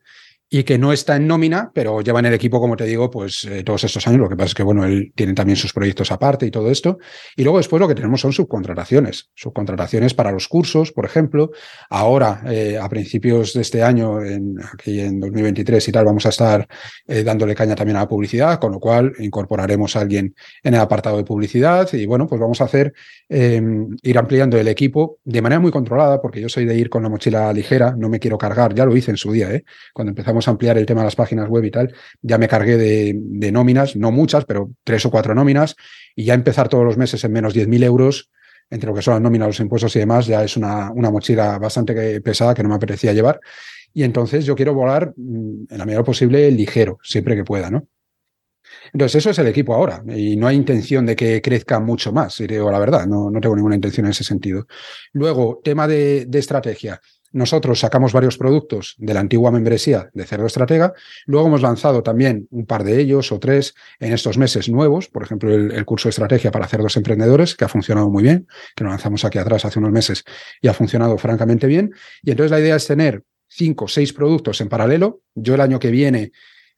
y 0.55 0.63
que 0.63 0.79
no 0.79 0.93
está 0.93 1.17
en 1.17 1.27
nómina, 1.27 1.73
pero 1.75 2.01
lleva 2.01 2.21
en 2.21 2.27
el 2.27 2.35
equipo, 2.35 2.61
como 2.61 2.77
te 2.77 2.85
digo, 2.85 3.11
pues 3.11 3.45
eh, 3.45 3.65
todos 3.65 3.83
estos 3.83 4.07
años. 4.07 4.21
Lo 4.21 4.29
que 4.29 4.37
pasa 4.37 4.47
es 4.47 4.55
que, 4.55 4.63
bueno, 4.63 4.85
él 4.85 5.13
tiene 5.17 5.35
también 5.35 5.57
sus 5.57 5.73
proyectos 5.73 6.13
aparte 6.13 6.47
y 6.47 6.53
todo 6.53 6.71
esto. 6.71 6.99
Y 7.35 7.43
luego 7.43 7.59
después 7.59 7.81
lo 7.81 7.89
que 7.89 7.97
tenemos 7.97 8.21
son 8.21 8.33
subcontrataciones. 8.33 9.31
Subcontrataciones 9.35 10.15
para 10.15 10.31
los 10.31 10.47
cursos, 10.47 10.93
por 10.93 11.07
ejemplo. 11.07 11.51
Ahora, 11.91 12.45
eh, 12.47 12.79
a 12.81 12.89
principios 12.89 13.53
de 13.55 13.63
este 13.63 13.83
año, 13.83 14.23
en, 14.23 14.55
aquí 14.73 15.01
en 15.01 15.19
2023 15.19 15.89
y 15.89 15.91
tal, 15.91 16.05
vamos 16.05 16.25
a 16.25 16.29
estar 16.29 16.69
eh, 17.09 17.25
dándole 17.25 17.57
caña 17.57 17.75
también 17.75 17.97
a 17.97 18.03
la 18.03 18.09
publicidad, 18.09 18.61
con 18.61 18.71
lo 18.71 18.79
cual 18.79 19.13
incorporaremos 19.19 19.97
a 19.97 20.03
alguien 20.03 20.37
en 20.63 20.75
el 20.75 20.81
apartado 20.81 21.17
de 21.17 21.25
publicidad. 21.25 21.93
Y 21.95 22.07
bueno, 22.07 22.29
pues 22.29 22.41
vamos 22.41 22.61
a 22.61 22.67
hacer, 22.67 22.93
em, 23.29 23.89
ir 24.05 24.19
ampliando 24.19 24.57
el 24.57 24.69
equipo 24.69 25.19
de 25.25 25.43
manera 25.43 25.59
muy 25.59 25.73
controlada, 25.73 26.23
porque 26.23 26.41
yo 26.41 26.49
soy 26.49 26.65
de 26.65 26.77
ir 26.77 26.91
con 26.91 27.03
la 27.03 27.09
mochila 27.09 27.53
ligera, 27.53 27.97
no 27.99 28.09
me 28.09 28.21
quiero 28.21 28.39
cargar, 28.39 28.73
ya 28.73 28.87
lo 28.87 28.97
hice 28.97 29.11
en 29.11 29.17
su 29.17 29.33
día, 29.33 29.53
¿eh? 29.53 29.65
cuando 29.93 30.11
empezamos 30.11 30.44
a 30.49 30.53
ampliar 30.53 30.79
el 30.79 30.87
tema 30.87 31.01
de 31.01 31.07
las 31.07 31.17
páginas 31.17 31.49
web 31.49 31.65
y 31.65 31.71
tal, 31.71 31.95
ya 32.23 32.39
me 32.39 32.49
cargué 32.49 32.77
de, 32.77 33.53
nóminas, 33.53 33.97
no 33.97 34.13
muchas, 34.13 34.45
pero 34.45 34.71
tres 34.85 35.05
o 35.07 35.11
cuatro 35.11 35.35
nóminas, 35.35 35.77
y 36.15 36.25
ya 36.25 36.35
empezar 36.35 36.69
todos 36.69 36.85
los 36.85 36.97
meses 36.97 37.23
en 37.25 37.33
menos 37.33 37.55
10.000 37.55 37.85
euros, 37.85 38.31
entre 38.71 38.89
lo 38.89 38.95
que 38.95 39.03
son 39.03 39.15
las 39.15 39.23
nóminas, 39.23 39.49
los 39.49 39.61
impuestos 39.61 39.95
y 39.97 39.99
demás, 39.99 40.27
ya 40.27 40.43
es 40.43 40.57
una, 40.57 40.93
mochila 40.95 41.59
bastante 41.59 42.21
pesada 42.21 42.55
que 42.55 42.63
no 42.63 42.69
me 42.69 42.75
apetecía 42.77 43.13
llevar. 43.13 43.41
Y 43.93 44.03
entonces 44.03 44.45
yo 44.45 44.57
quiero 44.57 44.75
volar 44.75 45.13
mm, 45.17 45.67
en 45.71 45.79
la 45.79 45.85
medida 45.85 46.03
posible 46.03 46.51
ligero, 46.51 46.99
siempre 47.03 47.37
que 47.37 47.45
pueda, 47.45 47.71
¿no? 47.71 47.87
Entonces, 48.93 49.17
eso 49.17 49.31
es 49.31 49.39
el 49.39 49.47
equipo 49.47 49.75
ahora 49.75 50.03
y 50.15 50.37
no 50.37 50.47
hay 50.47 50.57
intención 50.57 51.07
de 51.07 51.15
que 51.15 51.41
crezca 51.43 51.81
mucho 51.81 52.13
más, 52.13 52.39
digo 52.39 52.71
la 52.71 52.79
verdad, 52.79 53.07
no, 53.07 53.31
tengo 53.41 53.55
ninguna 53.55 53.75
intención 53.75 54.07
en 54.07 54.13
ese 54.13 54.25
sentido. 54.25 54.67
Luego, 55.13 55.61
tema 55.63 55.87
de 55.87 56.27
estrategia. 56.33 57.01
Nosotros 57.35 57.81
sacamos 57.81 58.13
varios 58.13 58.39
productos 58.39 58.95
de 58.97 59.13
la 59.13 59.19
antigua 59.19 59.51
membresía 59.51 60.09
de 60.15 60.25
Cerdo 60.25 60.47
Estratega. 60.47 60.93
Luego 61.27 61.49
hemos 61.49 61.63
lanzado 61.63 62.05
también 62.05 62.47
un 62.53 62.65
par 62.65 62.85
de 62.85 63.01
ellos 63.01 63.33
o 63.33 63.41
tres 63.41 63.75
en 63.99 64.13
estos 64.13 64.39
meses 64.39 64.69
nuevos. 64.69 65.09
Por 65.09 65.25
ejemplo, 65.25 65.53
el, 65.53 65.85
curso 65.85 66.07
de 66.07 66.11
estrategia 66.11 66.53
para 66.53 66.69
cerdos 66.69 66.97
emprendedores, 66.97 67.57
que 67.57 67.65
ha 67.65 67.69
funcionado 67.69 68.09
muy 68.09 68.23
bien, 68.23 68.47
que 68.77 68.85
lo 68.85 68.91
lanzamos 68.91 69.25
aquí 69.25 69.39
atrás 69.39 69.65
hace 69.65 69.81
unos 69.81 69.91
meses 69.91 70.23
y 70.63 70.69
ha 70.69 70.75
funcionado 70.75 71.19
francamente 71.19 71.67
bien. 71.67 71.93
Y 72.23 72.31
entonces 72.31 72.53
la 72.53 72.61
idea 72.61 72.77
es 72.77 72.87
tener 72.87 73.25
cinco 73.49 73.87
o 73.87 73.89
seis 73.89 74.13
productos 74.13 74.61
en 74.61 74.69
paralelo. 74.69 75.23
Yo 75.35 75.57
el 75.57 75.61
año 75.61 75.81
que 75.81 75.91
viene 75.91 76.31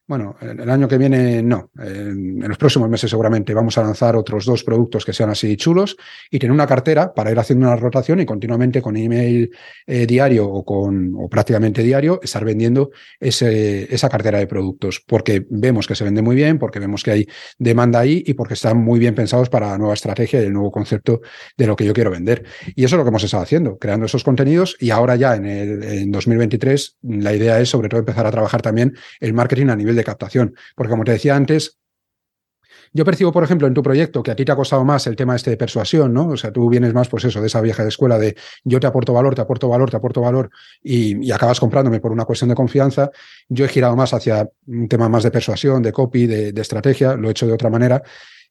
bueno, 0.09 0.36
el 0.41 0.70
año 0.70 0.86
que 0.86 0.99
viene 0.99 1.43
no. 1.43 1.70
En, 1.78 2.39
los 2.47 2.59
próximos 2.59 2.89
meses 2.89 3.10
seguramente 3.10 3.52
vamos 3.52 3.76
a 3.76 3.83
lanzar 3.83 4.15
otros 4.15 4.44
dos 4.44 4.62
productos 4.62 5.05
que 5.05 5.12
sean 5.12 5.31
así 5.31 5.57
chulos 5.57 5.97
y 6.31 6.39
tener 6.39 6.52
una 6.52 6.67
cartera 6.67 7.12
para 7.12 7.33
ir 7.33 7.39
haciendo 7.39 7.67
una 7.67 7.75
rotación 7.75 8.20
y 8.20 8.26
continuamente 8.26 8.81
con 8.81 8.97
email 8.97 9.51
eh, 9.85 10.07
diario 10.07 10.47
o 10.49 10.65
con 10.65 11.12
o 11.17 11.28
prácticamente 11.28 11.83
diario 11.83 12.20
estar 12.23 12.44
vendiendo 12.44 12.91
ese, 13.18 13.93
esa 13.93 14.09
cartera 14.09 14.39
de 14.39 14.47
productos 14.47 15.02
porque 15.05 15.44
vemos 15.51 15.89
que 15.89 15.97
se 15.97 16.05
vende 16.05 16.23
muy 16.23 16.36
bien, 16.36 16.59
porque 16.60 16.78
vemos 16.78 17.02
que 17.02 17.10
hay 17.10 17.26
demanda 17.59 17.99
ahí 17.99 18.23
y 18.25 18.35
porque 18.35 18.55
están 18.55 18.78
muy 18.78 19.01
bien 19.01 19.17
pensados 19.17 19.49
para 19.49 19.70
la 19.70 19.78
nueva 19.78 19.94
estrategia 19.94 20.41
y 20.41 20.44
el 20.44 20.52
nuevo 20.52 20.70
concepto 20.70 21.20
de 21.57 21.67
lo 21.67 21.75
que 21.75 21.85
yo 21.85 21.93
quiero 21.93 22.12
vender. 22.12 22.44
Y 22.76 22.85
eso 22.85 22.94
es 22.94 22.99
lo 22.99 23.05
que 23.05 23.09
hemos 23.09 23.25
estado 23.25 23.43
haciendo, 23.43 23.76
creando 23.78 24.07
esos 24.07 24.23
contenidos 24.23 24.76
y 24.78 24.91
ahora 24.91 25.17
ya 25.17 25.35
en, 25.35 25.47
el, 25.47 25.83
en 25.83 26.12
2023 26.12 26.99
la 27.02 27.35
idea 27.35 27.59
es 27.60 27.70
sobre 27.70 27.89
todo 27.89 27.99
empezar 27.99 28.25
a 28.25 28.31
trabajar 28.31 28.62
también 28.62 28.94
el 29.18 29.35
marketing 29.35 29.67
a 29.67 29.76
nivel 29.76 29.95
de 29.97 30.05
captación. 30.05 30.55
Porque 30.75 30.91
como 30.91 31.05
te 31.05 31.12
decía 31.12 31.36
antes, 31.36 31.78
yo 32.92 33.05
percibo, 33.05 33.33
por 33.33 33.44
ejemplo, 33.44 33.66
en 33.66 33.75
tu 33.75 33.83
proyecto 33.83 34.23
que 34.23 34.31
a 34.31 34.36
ti 34.36 34.44
te 34.44 34.52
ha 34.52 34.57
costado 34.57 34.84
más 34.84 35.07
el 35.07 35.16
tema 35.16 35.36
este 35.36 35.50
de 35.50 35.57
persuasión, 35.57 36.12
¿no? 36.12 36.28
O 36.28 36.36
sea, 36.36 36.52
tú 36.52 36.68
vienes 36.68 36.94
más, 36.94 37.08
pues 37.08 37.25
eso, 37.25 37.41
de 37.41 37.47
esa 37.47 37.60
vieja 37.60 37.86
escuela 37.86 38.18
de 38.18 38.36
yo 38.65 38.81
te 38.81 38.86
aporto 38.86 39.12
valor, 39.12 39.34
te 39.34 39.41
aporto 39.41 39.68
valor, 39.68 39.91
te 39.91 39.97
aporto 39.97 40.20
valor 40.20 40.50
y, 40.83 41.31
acabas 41.31 41.60
comprándome 41.60 42.00
por 42.00 42.12
una 42.12 42.25
cuestión 42.25 42.49
de 42.49 42.55
confianza. 42.55 43.10
Yo 43.49 43.65
he 43.65 43.68
girado 43.68 43.97
más 43.97 44.15
hacia 44.15 44.49
un 44.66 44.89
tema 44.89 45.08
más 45.08 45.25
de 45.25 45.31
persuasión, 45.31 45.83
de 45.83 45.92
copy, 45.92 46.26
de, 46.26 46.52
de 46.52 46.62
estrategia, 46.62 47.15
lo 47.15 47.28
he 47.28 47.33
hecho 47.33 47.47
de 47.47 47.52
otra 47.52 47.68
manera. 47.68 48.02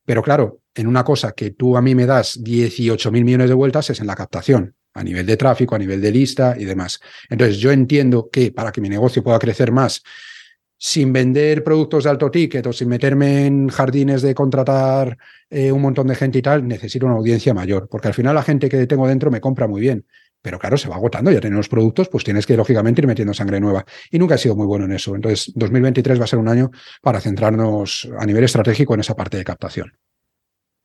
Pero 0.06 0.22
claro, 0.22 0.59
en 0.75 0.85
una 0.85 1.03
cosa 1.03 1.32
que 1.32 1.51
tú 1.51 1.75
a 1.75 1.82
mí 1.82 1.95
me 1.95 2.06
das 2.06 2.38
18 2.43 3.11
mil 3.11 3.25
millones 3.25 3.49
de 3.49 3.56
vueltas 3.56 3.90
es 3.90 3.99
en 3.99 4.07
la 4.07 4.15
captación, 4.15 4.75
a 4.93 5.03
nivel 5.03 5.25
de 5.25 5.38
tráfico, 5.38 5.74
a 5.74 5.80
nivel 5.80 5.99
de 5.99 6.11
lista 6.11 6.56
y 6.57 6.65
demás. 6.65 6.99
Entonces, 7.30 7.57
yo 7.57 7.72
entiendo 7.72 8.30
que 8.32 8.51
para 8.51 8.72
que 8.72 8.82
mi 8.82 8.90
negocio 8.90 9.24
pueda 9.24 9.40
crecer 9.40 9.72
más, 9.72 10.03
sin 10.78 11.14
vender 11.14 11.64
productos 11.64 12.04
de 12.04 12.10
alto 12.10 12.30
ticket 12.30 12.66
o 12.68 12.74
sin 12.74 12.90
meterme 12.90 13.45
en 13.45 13.70
jardines 13.70 14.22
de 14.22 14.36
contratar 14.36 15.18
eh, 15.50 15.72
un 15.72 15.82
montón 15.82 16.08
de 16.08 16.16
gente 16.16 16.40
y 16.40 16.42
tal, 16.42 16.68
necesito 16.68 17.06
una 17.06 17.16
audiencia 17.16 17.54
mayor, 17.54 17.88
porque 17.90 18.08
al 18.08 18.14
final 18.14 18.36
la 18.36 18.44
gente 18.44 18.70
que 18.70 18.86
tengo 18.88 19.08
dentro 19.08 19.32
me 19.32 19.42
compra 19.42 19.68
muy 19.68 19.82
bien. 19.82 20.06
Pero 20.42 20.60
claro, 20.60 20.78
se 20.78 20.88
va 20.88 20.95
agotando, 20.98 21.32
ya 21.32 21.42
tienen 21.42 21.58
los 21.58 21.70
productos, 21.70 22.08
pues 22.08 22.24
tienes 22.24 22.45
que 22.45 22.56
lógicamente 22.56 23.02
ir 23.02 23.08
metiendo 23.08 23.34
sangre 23.34 23.60
nueva. 23.60 23.84
Y 24.12 24.20
nunca 24.20 24.36
he 24.36 24.38
sido 24.38 24.56
muy 24.56 24.68
bueno 24.68 24.86
en 24.86 24.92
eso. 24.92 25.16
Entonces, 25.16 25.52
2023 25.56 26.20
va 26.20 26.26
a 26.26 26.28
ser 26.28 26.38
un 26.38 26.48
año 26.48 26.70
para 27.02 27.20
centrarnos 27.20 28.08
a 28.20 28.28
nivel 28.28 28.44
estratégico 28.44 28.94
en 28.94 29.00
esa 29.00 29.16
parte 29.16 29.38
de 29.38 29.44
captación. 29.44 29.92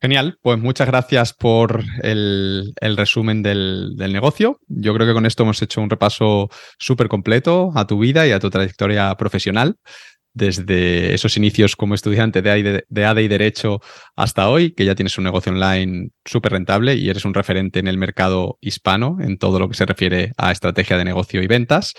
Genial, 0.03 0.39
pues 0.41 0.59
muchas 0.59 0.87
gracias 0.87 1.35
por 1.35 1.85
el, 2.03 2.73
el 2.81 2.97
resumen 2.97 3.43
del, 3.43 3.97
del, 3.97 4.15
negocio. 4.15 4.59
Yo 4.67 4.95
creo 4.95 5.07
que 5.07 5.13
con 5.13 5.27
esto 5.27 5.43
hemos 5.43 5.61
hecho 5.61 5.83
un 5.83 5.91
repaso 5.91 6.49
súper 6.79 7.09
completo 7.09 7.71
a 7.75 7.87
tu 7.87 7.99
vida 7.99 8.27
y 8.27 8.33
a 8.33 8.39
tu 8.39 8.49
trayectoria 8.49 9.15
profesional, 9.17 9.77
desde 10.33 11.13
esos 11.13 11.37
inicios 11.37 11.77
como 11.77 11.95
estudiante 11.95 12.41
de, 12.41 12.85
de 12.89 13.05
ADE 13.05 13.23
y 13.25 13.29
Derecho 13.29 13.81
hasta 14.17 14.49
hoy, 14.49 14.73
que 14.73 14.87
ya 14.87 14.95
tienes 14.95 15.19
un 15.19 15.25
negocio 15.25 15.53
online 15.53 16.13
súper 16.25 16.53
rentable 16.53 16.95
y 16.95 17.11
eres 17.11 17.27
un 17.27 17.35
referente 17.35 17.79
en 17.79 17.87
el 17.87 17.99
mercado 17.99 18.57
hispano 18.63 19.19
en 19.21 19.37
todo 19.37 19.59
lo 19.59 19.69
que 19.69 19.75
se 19.75 19.85
refiere 19.85 20.33
a 20.39 20.51
estrategia 20.51 20.97
de 20.97 21.05
negocio 21.05 21.43
y 21.43 21.47
ventas. 21.47 21.93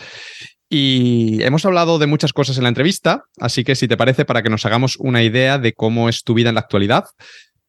Y 0.74 1.44
hemos 1.44 1.66
hablado 1.66 2.00
de 2.00 2.08
muchas 2.08 2.32
cosas 2.32 2.58
en 2.58 2.64
la 2.64 2.70
entrevista, 2.70 3.26
así 3.40 3.66
que 3.66 3.76
si 3.76 3.90
te 3.90 3.98
parece, 3.98 4.24
para 4.24 4.42
que 4.42 4.50
nos 4.50 4.66
hagamos 4.66 4.96
una 4.96 5.22
idea 5.22 5.58
de 5.58 5.74
cómo 5.74 6.08
es 6.08 6.24
tu 6.24 6.34
vida 6.34 6.48
en 6.48 6.56
la 6.56 6.62
actualidad, 6.62 7.04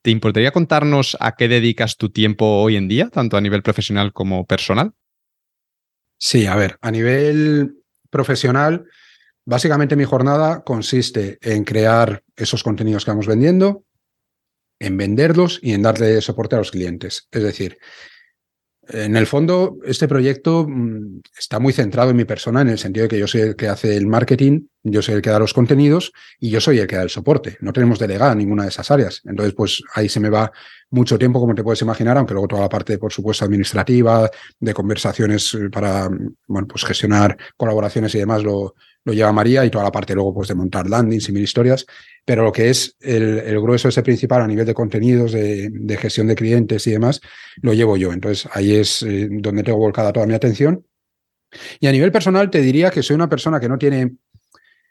¿Te 0.02 0.10
importaría 0.10 0.50
contarnos 0.50 1.16
a 1.20 1.36
qué 1.36 1.47
dedicas 1.47 1.97
tu 1.97 2.10
tiempo 2.10 2.60
hoy 2.60 2.76
en 2.76 2.89
día, 2.89 3.08
tanto 3.08 3.36
a 3.36 3.40
nivel 3.40 3.62
profesional 3.62 4.12
como 4.12 4.44
personal? 4.47 4.94
Sí, 6.18 6.47
a 6.47 6.56
ver, 6.56 6.76
a 6.81 6.90
nivel 6.90 7.84
profesional, 8.10 8.86
básicamente 9.44 9.94
mi 9.94 10.05
jornada 10.05 10.64
consiste 10.64 11.39
en 11.40 11.62
crear 11.62 12.24
esos 12.34 12.64
contenidos 12.64 13.05
que 13.05 13.12
vamos 13.12 13.28
vendiendo, 13.28 13.84
en 14.81 14.97
venderlos 14.97 15.60
y 15.62 15.72
en 15.72 15.82
darle 15.82 16.20
soporte 16.20 16.56
a 16.56 16.58
los 16.58 16.72
clientes. 16.72 17.28
Es 17.31 17.42
decir, 17.44 17.78
en 18.89 19.17
el 19.17 19.27
fondo, 19.27 19.78
este 19.85 20.09
proyecto 20.09 20.67
mm, 20.69 21.20
está 21.39 21.61
muy 21.61 21.73
centrado 21.73 22.11
en 22.11 22.17
mi 22.17 22.25
persona, 22.25 22.62
en 22.62 22.69
el 22.69 22.78
sentido 22.78 23.05
de 23.05 23.09
que 23.09 23.19
yo 23.19 23.27
soy 23.28 23.43
el 23.43 23.57
que 23.57 23.69
hace 23.69 23.97
el 23.97 24.07
marketing, 24.07 24.62
yo 24.83 25.02
soy 25.02 25.15
el 25.15 25.23
que 25.23 25.31
da 25.31 25.39
los 25.39 25.55
contenidos 25.55 26.12
y 26.41 26.51
yo 26.51 26.61
soy 26.61 26.81
el 26.81 26.89
que 26.89 26.97
da 26.97 27.02
el 27.02 27.11
soporte. 27.11 27.57
No 27.61 27.73
tenemos 27.73 28.01
delegada 28.01 28.35
ninguna 28.35 28.65
de 28.65 28.70
esas 28.70 28.91
áreas. 28.91 29.20
Entonces, 29.25 29.55
pues 29.55 29.83
ahí 29.94 30.09
se 30.09 30.19
me 30.19 30.31
va 30.31 30.51
mucho 30.91 31.17
tiempo, 31.19 31.39
como 31.39 31.55
te 31.55 31.62
puedes 31.62 31.81
imaginar, 31.83 32.19
aunque 32.19 32.35
luego 32.35 32.49
toda 32.49 32.62
la 32.62 32.69
parte, 32.69 32.99
por 32.99 33.12
supuesto, 33.12 33.44
administrativa, 33.44 34.28
de 34.59 34.75
conversaciones 34.75 35.57
para, 35.70 36.09
bueno, 36.49 36.67
pues 36.67 36.85
gestionar 36.85 37.36
colaboraciones 37.57 38.15
y 38.17 38.19
demás 38.19 38.43
lo, 38.43 38.75
lo 39.05 39.12
lleva 39.12 39.32
María 39.32 39.64
y 39.64 39.70
toda 39.70 39.84
la 39.84 39.92
parte 39.92 40.14
luego 40.14 40.34
pues 40.34 40.48
de 40.48 40.55
montar 40.55 40.89
landings 40.89 41.28
y 41.28 41.32
mil 41.32 41.42
historias, 41.42 41.86
pero 42.24 42.44
lo 42.44 42.52
que 42.52 42.70
es 42.70 42.97
el, 43.00 43.39
el 43.40 43.60
grueso 43.60 43.89
ese 43.89 44.02
principal 44.02 44.42
a 44.42 44.47
nivel 44.47 44.66
de 44.66 44.74
contenidos, 44.74 45.32
de, 45.32 45.98
gestión 46.00 46.28
de 46.28 46.34
clientes 46.34 46.86
y 46.86 46.92
demás, 46.92 47.20
lo 47.60 47.72
llevo 47.74 47.97
yo. 47.97 48.12
Entonces 48.12 48.48
ahí 48.52 48.74
es 48.74 49.02
eh, 49.02 49.28
donde 49.31 49.62
tengo 49.62 49.78
volcada 49.78 50.12
toda 50.12 50.26
mi 50.26 50.34
atención. 50.34 50.86
Y 51.81 51.86
a 51.86 51.92
nivel 51.92 52.12
personal 52.12 52.50
te 52.50 52.60
diría 52.60 52.90
que 52.90 53.02
soy 53.02 53.14
una 53.14 53.28
persona 53.28 53.60
que 53.60 53.68
no 53.68 53.76
tiene 53.76 54.12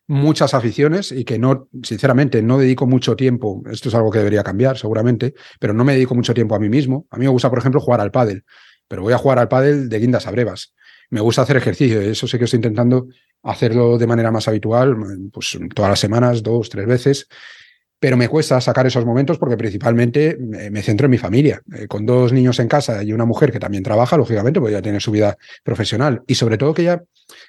muchas 0.08 0.54
aficiones 0.54 1.12
y 1.12 1.24
que 1.24 1.40
no, 1.40 1.70
sinceramente, 1.84 2.42
no 2.42 2.58
dedico 2.58 2.86
mucho 2.86 3.16
tiempo, 3.16 3.64
esto 3.72 3.90
es 3.90 3.96
algo 3.96 4.12
que 4.12 4.20
debería 4.20 4.44
cambiar 4.44 4.78
seguramente, 4.78 5.34
pero 5.60 5.74
no 5.74 5.86
me 5.86 5.94
dedico 5.94 6.16
mucho 6.16 6.34
tiempo 6.34 6.54
a 6.54 6.60
mí 6.60 6.70
mismo. 6.70 7.08
A 7.12 7.18
mí 7.18 7.26
me 7.26 7.32
gusta, 7.32 7.50
por 7.50 7.60
ejemplo, 7.60 7.80
jugar 7.80 8.02
al 8.02 8.12
pádel, 8.12 8.44
pero 8.88 9.04
voy 9.04 9.14
a 9.14 9.18
jugar 9.18 9.40
al 9.40 9.48
pádel 9.48 9.88
de 9.88 10.00
guindas 10.00 10.28
a 10.28 10.32
brevas. 10.32 10.74
Me 11.12 11.22
gusta 11.22 11.44
hacer 11.44 11.58
ejercicio, 11.58 12.02
eso 12.02 12.28
sí 12.28 12.38
que 12.38 12.46
estoy 12.46 12.58
intentando 12.58 13.08
hacerlo 13.44 13.98
de 13.98 14.08
manera 14.08 14.32
más 14.32 14.48
habitual, 14.48 14.96
pues 15.32 15.58
todas 15.76 15.92
las 15.92 16.00
semanas, 16.00 16.42
dos, 16.42 16.70
tres 16.70 16.86
veces, 16.86 17.28
pero 18.02 18.18
me 18.18 18.28
cuesta 18.28 18.60
sacar 18.60 18.88
esos 18.88 19.06
momentos 19.06 19.38
porque 19.38 19.56
principalmente 19.56 20.36
me 20.40 20.82
centro 20.82 21.06
en 21.06 21.12
mi 21.12 21.20
familia. 21.20 21.62
Eh, 21.72 21.88
con 21.88 22.04
dos 22.04 22.34
niños 22.34 22.60
en 22.60 22.68
casa 22.68 23.04
y 23.04 23.14
una 23.14 23.26
mujer 23.26 23.52
que 23.52 23.60
también 23.60 23.84
trabaja, 23.84 24.18
lógicamente, 24.18 24.60
pues 24.60 24.74
ya 24.74 24.82
tiene 24.82 25.00
su 25.00 25.12
vida 25.12 25.38
profesional. 25.64 26.24
Y 26.26 26.34
sobre 26.34 26.58
todo 26.58 26.74
que 26.74 26.82
ella, 26.82 27.04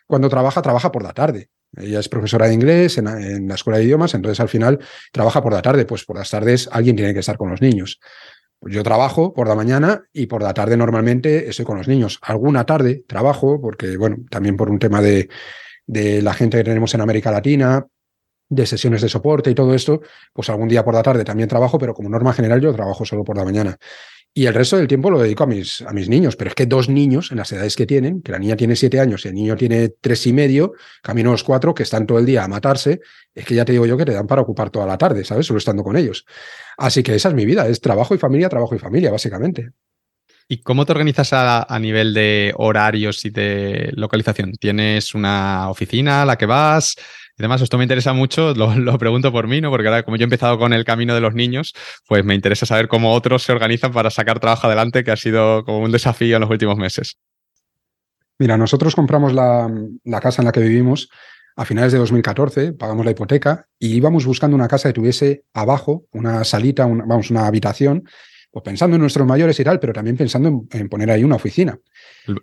cuando 0.07 0.29
trabaja, 0.29 0.61
trabaja 0.61 0.93
por 0.93 1.03
la 1.03 1.15
tarde. 1.15 1.49
Ella 1.75 2.01
es 2.01 2.09
profesora 2.11 2.49
de 2.49 2.53
inglés 2.53 2.99
en 2.99 3.49
la 3.49 3.55
escuela 3.55 3.79
de 3.79 3.85
idiomas, 3.85 4.13
entonces 4.13 4.41
al 4.41 4.51
final 4.51 4.79
trabaja 5.11 5.43
por 5.43 5.55
la 5.55 5.63
tarde. 5.63 5.87
Pues 5.87 6.05
por 6.05 6.19
las 6.19 6.29
tardes 6.29 6.69
alguien 6.71 6.97
tiene 6.97 7.15
que 7.15 7.21
estar 7.21 7.39
con 7.39 7.49
los 7.49 7.63
niños. 7.63 7.99
Yo 8.65 8.83
trabajo 8.83 9.33
por 9.33 9.49
la 9.49 9.55
mañana 9.55 10.05
y 10.13 10.27
por 10.27 10.43
la 10.43 10.55
tarde 10.55 10.77
normalmente 10.77 11.49
estoy 11.49 11.65
con 11.65 11.79
los 11.79 11.89
niños. 11.89 12.19
Alguna 12.23 12.65
tarde 12.65 13.05
trabajo 13.07 13.61
porque, 13.61 13.97
bueno, 13.97 14.19
también 14.31 14.57
por 14.57 14.71
un 14.71 14.79
tema 14.79 15.01
de, 15.03 15.29
de 15.87 16.23
la 16.23 16.33
gente 16.33 16.59
que 16.59 16.65
tenemos 16.65 16.95
en 16.95 17.01
América 17.01 17.31
Latina, 17.31 17.87
de 18.49 18.67
sesiones 18.67 19.01
de 19.01 19.09
soporte 19.09 19.51
y 19.51 19.55
todo 19.55 19.75
esto, 19.75 20.03
pues 20.33 20.51
algún 20.51 20.69
día 20.69 20.85
por 20.85 20.95
la 20.95 21.03
tarde 21.03 21.25
también 21.25 21.49
trabajo, 21.49 21.79
pero 21.79 21.95
como 21.95 22.09
norma 22.09 22.33
general 22.33 22.61
yo 22.61 22.73
trabajo 22.73 23.05
solo 23.05 23.25
por 23.25 23.37
la 23.37 23.45
mañana. 23.45 23.79
Y 24.35 24.47
el 24.47 24.55
resto 24.55 24.79
del 24.79 24.89
tiempo 24.89 25.11
lo 25.11 25.21
dedico 25.21 25.45
a 25.45 25.47
mis, 25.47 25.83
a 25.83 25.93
mis 25.93 26.09
niños, 26.09 26.37
pero 26.37 26.49
es 26.49 26.55
que 26.55 26.65
dos 26.65 26.89
niños 26.89 27.31
en 27.33 27.37
las 27.37 27.53
edades 27.53 27.77
que 27.77 27.85
tienen, 27.85 28.23
que 28.23 28.33
la 28.33 28.39
niña 28.39 28.57
tiene 28.57 28.77
siete 28.77 28.99
años 28.99 29.25
y 29.25 29.29
el 29.29 29.35
niño 29.35 29.57
tiene 29.57 29.91
tres 30.01 30.27
y 30.27 30.33
medio, 30.33 30.73
camino 31.03 31.33
los 31.33 31.45
cuatro, 31.45 31.75
que 31.75 31.83
están 31.83 32.07
todo 32.07 32.19
el 32.19 32.25
día 32.25 32.43
a 32.43 32.49
matarse, 32.49 33.01
es 33.35 33.45
que 33.45 33.55
ya 33.55 33.67
te 33.67 33.73
digo 33.73 33.85
yo 33.85 33.99
que 33.99 34.07
te 34.07 34.13
dan 34.13 34.27
para 34.27 34.41
ocupar 34.41 34.71
toda 34.71 34.87
la 34.87 34.97
tarde, 34.97 35.25
¿sabes? 35.25 35.45
Solo 35.45 35.59
estando 35.59 35.83
con 35.83 35.99
ellos. 35.99 36.25
Así 36.79 37.03
que 37.03 37.15
esa 37.15 37.29
es 37.29 37.35
mi 37.35 37.45
vida, 37.45 37.69
es 37.69 37.83
trabajo 37.83 38.15
y 38.15 38.19
familia, 38.19 38.49
trabajo 38.49 38.75
y 38.75 38.79
familia, 38.79 39.11
básicamente. 39.11 39.73
¿Y 40.49 40.63
cómo 40.63 40.87
te 40.87 40.93
organizas 40.93 41.35
a, 41.35 41.63
a, 41.63 41.79
nivel 41.79 42.15
de 42.15 42.53
horarios 42.57 43.25
y 43.27 43.31
de 43.31 43.91
localización? 43.95 44.53
¿Tienes 44.53 45.15
una 45.15 45.69
oficina 45.71 46.23
a 46.23 46.27
la 46.27 46.37
que 46.37 46.47
vas? 46.47 46.97
Además, 47.43 47.61
esto 47.61 47.77
me 47.77 47.83
interesa 47.83 48.13
mucho, 48.13 48.55
lo, 48.57 48.73
lo, 48.77 48.97
pregunto 48.99 49.33
por 49.33 49.49
mí, 49.49 49.61
¿no? 49.61 49.71
Porque 49.71 49.89
ahora, 49.89 50.05
como 50.05 50.17
yo 50.17 50.23
he 50.23 50.25
empezado 50.25 50.59
con 50.59 50.73
el 50.73 50.85
camino 50.85 51.13
de 51.13 51.21
los 51.21 51.35
niños, 51.35 51.75
pues 52.07 52.25
me 52.25 52.37
interesa 52.37 52.67
saber 52.67 52.87
cómo 52.87 53.13
otros 53.13 53.43
se 53.43 53.51
organizan 53.51 53.93
para 53.93 54.11
sacar 54.11 54.39
trabajo 54.39 54.69
adelante, 54.69 55.03
que 55.03 55.11
ha 55.11 55.17
sido 55.17 55.65
como 55.65 55.81
un 55.81 55.91
desafío 55.91 56.37
en 56.37 56.43
los 56.43 56.51
últimos 56.51 56.77
meses. 56.77 57.19
Mira, 58.39 58.57
nosotros 58.57 58.95
compramos 58.95 59.33
la, 59.33 59.69
la 60.05 60.21
casa 60.21 60.41
en 60.41 60.47
la 60.47 60.53
que 60.53 60.61
vivimos 60.61 61.09
a 61.57 61.65
finales 61.65 61.93
de 61.93 61.99
2014, 61.99 62.75
pagamos 62.75 63.05
la 63.05 63.11
hipoteca 63.11 63.67
y 63.79 63.95
íbamos 63.97 64.25
buscando 64.25 64.55
una 64.55 64.69
casa 64.69 64.89
que 64.89 64.95
tuviese 64.95 65.45
abajo 65.53 66.05
una 66.13 66.45
salita, 66.45 66.87
vamos, 66.87 67.31
una 67.31 67.47
habitación, 67.47 68.05
pues 68.53 68.63
pensando 68.63 68.97
en 68.97 69.01
nuestros 69.01 69.27
mayores 69.27 69.59
y 69.59 69.65
tal, 69.65 69.81
pero 69.81 69.95
también 69.95 70.15
pensando 70.15 70.67
en, 70.71 70.89
poner 70.91 71.11
ahí 71.11 71.25
una 71.25 71.37
oficina. 71.37 71.79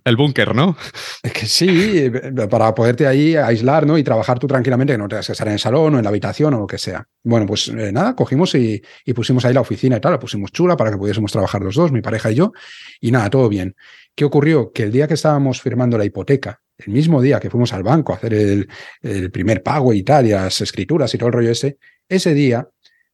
El, 0.04 0.18
búnker, 0.18 0.56
¿no? 0.56 0.76
Es 1.22 1.32
que 1.32 1.46
sí, 1.46 2.12
para 2.50 2.74
poderte 2.74 3.06
ahí 3.06 3.36
aislar 3.36 3.86
¿no? 3.86 3.96
y 3.96 4.04
trabajar 4.04 4.40
tú 4.40 4.48
tranquilamente, 4.48 4.94
que 4.94 4.98
no 4.98 5.08
tengas 5.08 5.28
que 5.28 5.34
estar 5.34 5.48
en 5.48 5.54
el 5.54 5.60
salón 5.60 5.94
o 5.94 5.98
en 6.00 6.04
la 6.04 6.10
habitación 6.10 6.56
o 6.56 6.60
lo 6.60 6.68
que 6.68 6.80
sea. 6.80 7.08
Bueno, 7.24 7.46
pues 7.46 7.68
eh, 7.68 7.92
nada, 7.92 8.16
cogimos 8.16 8.56
y, 8.56 8.82
y, 9.06 9.14
pusimos 9.14 9.46
ahí 9.46 9.54
la 9.54 9.62
oficina 9.62 9.98
y 9.98 10.00
tal, 10.00 10.14
la 10.14 10.20
pusimos 10.20 10.52
chula 10.52 10.76
para 10.76 10.90
que 10.90 10.98
pudiésemos 10.98 11.32
trabajar 11.32 11.62
los 11.62 11.76
dos, 11.76 11.92
mi 11.92 12.02
pareja 12.02 12.32
y 12.32 12.36
yo, 12.36 12.54
y 13.00 13.12
nada, 13.12 13.30
todo 13.30 13.48
bien. 13.48 13.76
¿Qué 14.16 14.26
ocurrió? 14.26 14.72
Que 14.74 14.84
el 14.84 14.92
día 14.92 15.08
que 15.08 15.14
estábamos 15.14 15.62
firmando 15.62 15.96
la 15.98 16.06
hipoteca, 16.06 16.60
el 16.78 16.92
mismo 16.92 17.22
día 17.22 17.40
que 17.40 17.50
fuimos 17.50 17.72
al 17.72 17.84
banco 17.84 18.14
a 18.14 18.16
hacer 18.16 18.34
el, 18.34 19.32
primer 19.32 19.62
pago 19.62 19.94
y 19.94 20.04
tal, 20.04 20.26
y 20.26 20.32
las 20.32 20.60
escrituras 20.62 21.14
y 21.14 21.18
todo 21.18 21.28
el 21.28 21.34
rollo 21.34 21.52
ese, 21.52 21.78
ese 22.08 22.34
día 22.34 22.68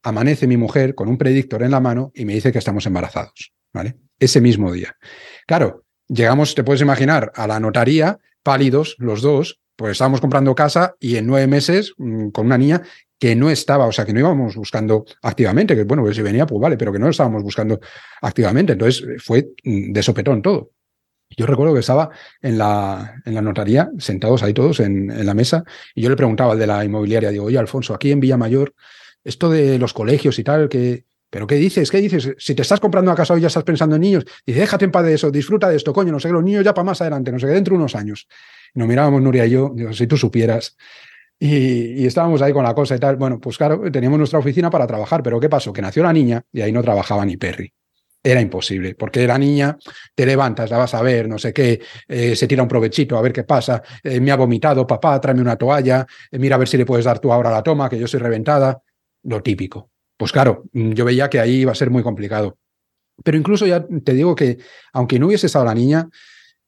amanece 0.06 0.48
mi 0.48 0.56
mujer 0.56 0.96
con 0.96 1.10
un 1.10 1.18
predictor 1.18 1.64
en 1.64 1.72
la 1.72 1.80
mano 1.80 2.12
y 2.14 2.26
me 2.26 2.34
dice 2.34 2.52
que 2.52 2.60
estamos 2.60 2.86
embarazados, 2.86 3.54
¿vale? 3.74 3.98
Ese 4.20 4.40
mismo 4.40 4.72
día. 4.72 4.96
Claro, 5.48 5.84
llegamos, 6.08 6.56
te 6.56 6.64
puedes 6.64 6.82
imaginar, 6.82 7.32
a 7.36 7.48
la 7.48 7.60
notaría, 7.60 8.20
pálidos 8.44 8.96
los 9.00 9.22
dos, 9.22 9.60
pues 9.76 9.94
estábamos 9.94 10.22
comprando 10.22 10.56
casa 10.56 10.96
y 11.00 11.18
en 11.18 11.26
nueve 11.26 11.48
meses 11.48 11.94
mm, 11.98 12.30
con 12.30 12.46
una 12.46 12.58
niña 12.58 12.84
que 13.18 13.36
no 13.36 13.50
estaba, 13.50 13.88
o 13.88 13.92
sea, 13.92 14.06
que 14.06 14.14
no 14.14 14.20
íbamos 14.20 14.56
buscando 14.56 15.06
activamente, 15.24 15.76
que 15.76 15.84
bueno, 15.84 16.04
pues 16.04 16.16
si 16.16 16.22
venía, 16.22 16.46
pues 16.46 16.62
vale, 16.62 16.78
pero 16.78 16.92
que 16.92 17.00
no 17.00 17.06
lo 17.06 17.12
estábamos 17.12 17.42
buscando 17.44 17.80
activamente. 18.22 18.74
Entonces 18.74 19.04
fue 19.24 19.50
mm, 19.64 19.92
de 19.92 20.04
sopetón 20.04 20.42
todo. 20.42 20.72
Yo 21.36 21.48
recuerdo 21.48 21.74
que 21.74 21.80
estaba 21.80 22.12
en 22.42 22.58
la, 22.58 23.22
en 23.26 23.34
la 23.34 23.42
notaría, 23.42 23.90
sentados 23.98 24.44
ahí 24.44 24.54
todos 24.54 24.80
en, 24.80 25.26
la 25.26 25.34
mesa, 25.34 25.64
y 25.96 26.04
yo 26.04 26.10
le 26.10 26.16
preguntaba 26.16 26.54
al 26.54 26.60
de 26.60 26.68
la 26.68 26.86
inmobiliaria, 26.86 27.32
digo, 27.32 27.46
oye, 27.46 27.58
Alfonso, 27.58 27.94
aquí 27.96 28.12
en 28.12 28.20
Villamayor, 28.20 28.74
esto 29.26 29.50
de 29.50 29.78
los 29.78 29.94
colegios 29.94 30.40
y 30.40 30.44
tal, 30.44 30.70
que, 30.70 31.04
¿pero 31.30 31.48
qué 31.48 31.56
dices? 31.56 31.92
¿Qué 31.92 31.98
dices? 31.98 32.34
Si 32.38 32.56
te 32.56 32.62
estás 32.62 32.80
comprando 32.80 33.12
una 33.12 33.18
casa 33.18 33.34
hoy 33.34 33.42
ya 33.42 33.48
estás 33.48 33.64
pensando 33.64 33.96
en 33.96 34.02
niños, 34.02 34.26
dice, 34.46 34.62
déjate 34.62 34.86
en 34.86 34.92
paz 34.92 35.04
de 35.04 35.16
eso, 35.16 35.32
disfruta 35.32 35.68
de 35.68 35.76
esto, 35.76 35.92
coño, 35.92 36.12
no 36.12 36.20
sé 36.20 36.30
qué, 36.30 36.34
los 36.34 36.44
niños 36.44 36.64
ya 36.64 36.74
para 36.74 36.86
más 36.86 37.02
adelante, 37.02 37.32
no 37.32 37.40
sé 37.40 37.48
qué, 37.48 37.54
dentro 37.54 37.74
de 37.74 37.80
unos 37.80 37.96
años. 37.96 38.28
Nos 38.76 38.88
mirábamos 38.88 39.22
Nuria 39.22 39.46
y 39.46 39.50
yo, 39.50 39.74
digo, 39.76 39.92
si 39.92 40.08
tú 40.08 40.16
supieras. 40.16 40.78
Y, 41.38 42.06
estábamos 42.06 42.42
ahí 42.42 42.54
con 42.54 42.64
la 42.64 42.74
cosa 42.74 42.96
y 42.96 43.00
tal. 43.00 43.18
Bueno, 43.18 43.40
pues 43.40 43.58
claro, 43.58 43.82
teníamos 43.92 44.18
nuestra 44.18 44.40
oficina 44.40 44.70
para 44.70 44.88
trabajar, 44.88 45.22
pero 45.22 45.40
¿qué 45.40 45.50
pasó? 45.50 45.74
Que 45.74 45.82
nació 45.82 46.04
la 46.04 46.14
niña 46.14 46.44
y 46.52 46.62
ahí 46.62 46.72
no 46.72 46.82
trabajaba 46.82 47.26
ni 47.26 47.36
Perry 47.38 47.74
era 48.26 48.42
imposible, 48.42 48.96
porque 48.96 49.28
la 49.28 49.38
niña, 49.38 49.78
te 50.16 50.26
levantas, 50.26 50.72
la 50.72 50.80
vas 50.80 50.96
a 50.96 51.02
ver, 51.04 51.30
no 51.30 51.38
sé 51.38 51.54
qué, 51.54 51.80
eh, 52.08 52.36
se 52.36 52.48
tira 52.48 52.64
un 52.64 52.68
provechito 52.68 53.20
a 53.20 53.22
ver 53.22 53.32
qué 53.32 53.44
pasa, 53.44 53.84
eh, 54.04 54.20
me 54.20 54.32
ha 54.32 54.36
vomitado, 54.36 54.88
papá, 54.88 55.22
tráeme 55.22 55.42
una 55.42 55.56
toalla, 55.56 56.08
eh, 56.32 56.40
mira 56.40 56.56
a 56.56 56.58
ver 56.58 56.68
si 56.68 56.76
le 56.76 56.88
puedes 56.88 57.06
dar 57.06 57.20
tú 57.20 57.32
ahora 57.32 57.52
la 57.52 57.62
toma, 57.62 57.88
que 57.88 58.00
yo 58.00 58.08
soy 58.08 58.20
reventada, 58.20 58.82
lo 59.26 59.42
típico. 59.42 59.92
Pues 60.18 60.32
claro, 60.32 60.64
mm, 60.72 60.92
yo 60.94 61.06
veía 61.06 61.30
que 61.30 61.40
ahí 61.40 61.62
iba 61.62 61.72
a 61.72 61.76
ser 61.76 61.90
muy 61.90 62.04
complicado. 62.04 62.58
Pero 63.24 63.38
incluso 63.38 63.66
ya 63.66 63.86
te 64.04 64.14
digo 64.14 64.36
que, 64.36 64.58
aunque 64.94 65.20
no 65.20 65.28
hubiese 65.28 65.48
estado 65.48 65.66
la 65.66 65.74
niña, 65.74 66.08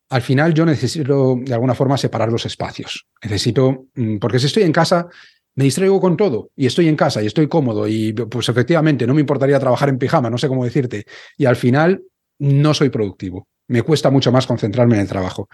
al 0.09 0.21
final 0.21 0.53
yo 0.53 0.65
necesito 0.65 1.35
de 1.41 1.53
alguna 1.53 1.75
forma 1.75 1.97
separar 1.97 2.31
los 2.31 2.45
espacios. 2.45 3.05
Necesito, 3.23 3.87
mm, 3.95 4.17
porque 4.17 4.39
si 4.39 4.47
estoy 4.47 4.63
en 4.63 4.71
casa, 4.71 5.07
me 5.55 5.65
distraigo 5.65 5.99
con 5.99 6.15
todo 6.15 6.51
y 6.55 6.67
estoy 6.67 6.87
en 6.87 6.95
casa 6.95 7.21
y 7.21 7.25
estoy 7.25 7.47
cómodo 7.47 7.87
y 7.87 8.13
pues 8.13 8.47
efectivamente 8.47 9.07
no 9.07 9.15
me 9.15 9.21
importaría 9.21 9.59
trabajar 9.59 9.89
en 9.89 9.97
pijama, 9.97 10.29
no 10.29 10.37
sé 10.37 10.47
cómo 10.47 10.63
decirte, 10.63 11.05
y 11.35 11.45
al 11.45 11.55
final 11.55 12.03
no 12.39 12.73
soy 12.75 12.89
productivo. 12.89 13.47
Me 13.67 13.81
cuesta 13.81 14.11
mucho 14.11 14.31
más 14.31 14.45
concentrarme 14.45 14.95
en 14.95 15.01
el 15.01 15.07
trabajo. 15.07 15.49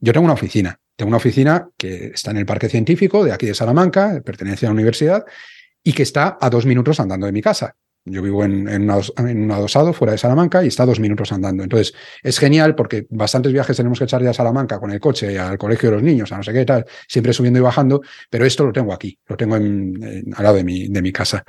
Yo 0.00 0.12
tengo 0.12 0.24
una 0.24 0.32
oficina, 0.32 0.80
tengo 0.96 1.08
una 1.08 1.18
oficina 1.18 1.68
que 1.76 2.06
está 2.06 2.30
en 2.30 2.38
el 2.38 2.46
Parque 2.46 2.68
Científico 2.68 3.24
de 3.24 3.32
aquí 3.32 3.46
de 3.46 3.54
Salamanca, 3.54 4.20
pertenece 4.24 4.66
a 4.66 4.70
la 4.70 4.74
universidad, 4.74 5.24
y 5.82 5.92
que 5.92 6.02
está 6.02 6.38
a 6.40 6.50
dos 6.50 6.66
minutos 6.66 7.00
andando 7.00 7.26
de 7.26 7.32
mi 7.32 7.42
casa. 7.42 7.76
Yo 8.04 8.20
vivo 8.20 8.44
en, 8.44 8.66
un 8.68 9.50
adosado 9.52 9.92
fuera 9.92 10.10
de 10.10 10.18
Salamanca 10.18 10.64
y 10.64 10.66
está 10.66 10.84
dos 10.84 10.98
minutos 10.98 11.30
andando. 11.30 11.62
Entonces, 11.62 11.94
es 12.20 12.36
genial 12.36 12.74
porque 12.74 13.06
bastantes 13.10 13.52
viajes 13.52 13.76
tenemos 13.76 13.98
que 13.98 14.06
echar 14.06 14.20
ya 14.24 14.30
a 14.30 14.34
Salamanca 14.34 14.80
con 14.80 14.90
el 14.90 14.98
coche, 14.98 15.38
al 15.38 15.56
colegio 15.56 15.90
de 15.90 15.96
los 15.96 16.02
niños, 16.02 16.32
a 16.32 16.38
no 16.38 16.42
sé 16.42 16.52
qué 16.52 16.64
tal, 16.64 16.84
siempre 17.06 17.32
subiendo 17.32 17.60
y 17.60 17.62
bajando, 17.62 18.02
pero 18.28 18.44
esto 18.44 18.64
lo 18.64 18.72
tengo 18.72 18.92
aquí, 18.92 19.16
lo 19.28 19.36
tengo 19.36 19.54
en, 19.54 20.34
al 20.34 20.42
lado 20.42 20.56
de 20.56 20.64
mi, 20.64 20.88
de 20.88 21.00
mi 21.00 21.12
casa. 21.12 21.44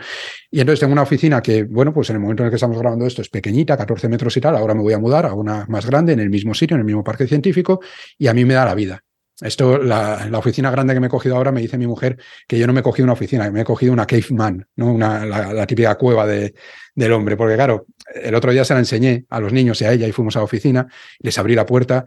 Y 0.52 0.60
entonces 0.60 0.80
tengo 0.80 0.94
una 0.94 1.02
oficina 1.02 1.42
que, 1.42 1.64
bueno, 1.64 1.92
pues 1.92 2.12
en 2.12 2.18
el 2.18 2.22
momento 2.22 2.44
en 2.44 2.48
el 2.48 2.52
que 2.52 2.58
estamos 2.58 2.78
grabando 2.78 3.08
esto 3.08 3.24
es 3.24 3.30
pequeñita, 3.30 3.76
14 3.76 4.08
metros 4.08 4.38
y 4.38 4.42
tal, 4.42 4.56
ahora 4.56 4.76
me 4.76 4.84
voy 4.84 4.94
a 4.94 5.00
mudar 5.00 5.26
a 5.26 5.34
una 5.34 5.66
más 5.70 5.88
grande 5.88 6.14
en 6.14 6.20
el 6.20 6.30
mismo 6.30 6.54
sitio, 6.54 6.76
en 6.76 6.82
el 6.82 6.86
mismo 6.86 7.04
parque 7.04 7.26
científico, 7.26 7.80
y 8.20 8.28
a 8.28 8.34
mí 8.36 8.46
me 8.46 8.54
da 8.54 8.66
la 8.66 8.76
vida. 8.76 9.04
Esto, 9.44 9.78
la, 9.78 10.28
la, 10.30 10.38
oficina 10.38 10.72
grande 10.72 10.94
que 10.94 11.00
me 11.02 11.08
he 11.08 11.10
cogido 11.10 11.36
ahora, 11.36 11.52
me 11.52 11.62
dice 11.62 11.78
mi 11.78 11.86
mujer 11.86 12.18
que 12.48 12.58
yo 12.58 12.66
no 12.66 12.74
me 12.74 12.80
he 12.80 12.84
cogido 12.84 13.04
una 13.04 13.14
oficina, 13.14 13.46
que 13.46 13.52
me 13.52 13.62
he 13.62 13.66
cogido 13.66 13.92
una 13.92 14.06
caveman, 14.06 14.66
¿no? 14.78 14.94
Una, 14.94 15.26
la, 15.26 15.68
típica 15.68 15.96
cueva 15.96 16.26
de, 16.26 16.54
del 16.96 17.12
hombre. 17.12 17.36
Porque, 17.36 17.56
claro, 17.56 17.88
el 18.16 18.34
otro 18.36 18.52
día 18.52 18.64
se 18.64 18.74
la 18.74 18.80
enseñé 18.80 19.26
a 19.30 19.40
los 19.42 19.52
niños 19.52 19.82
y 19.82 19.86
a 19.86 19.92
ella 19.92 20.08
y 20.08 20.14
fuimos 20.14 20.36
a 20.38 20.40
la 20.40 20.46
oficina, 20.46 20.88
les 21.20 21.38
abrí 21.38 21.56
la 21.56 21.66
puerta 21.66 22.06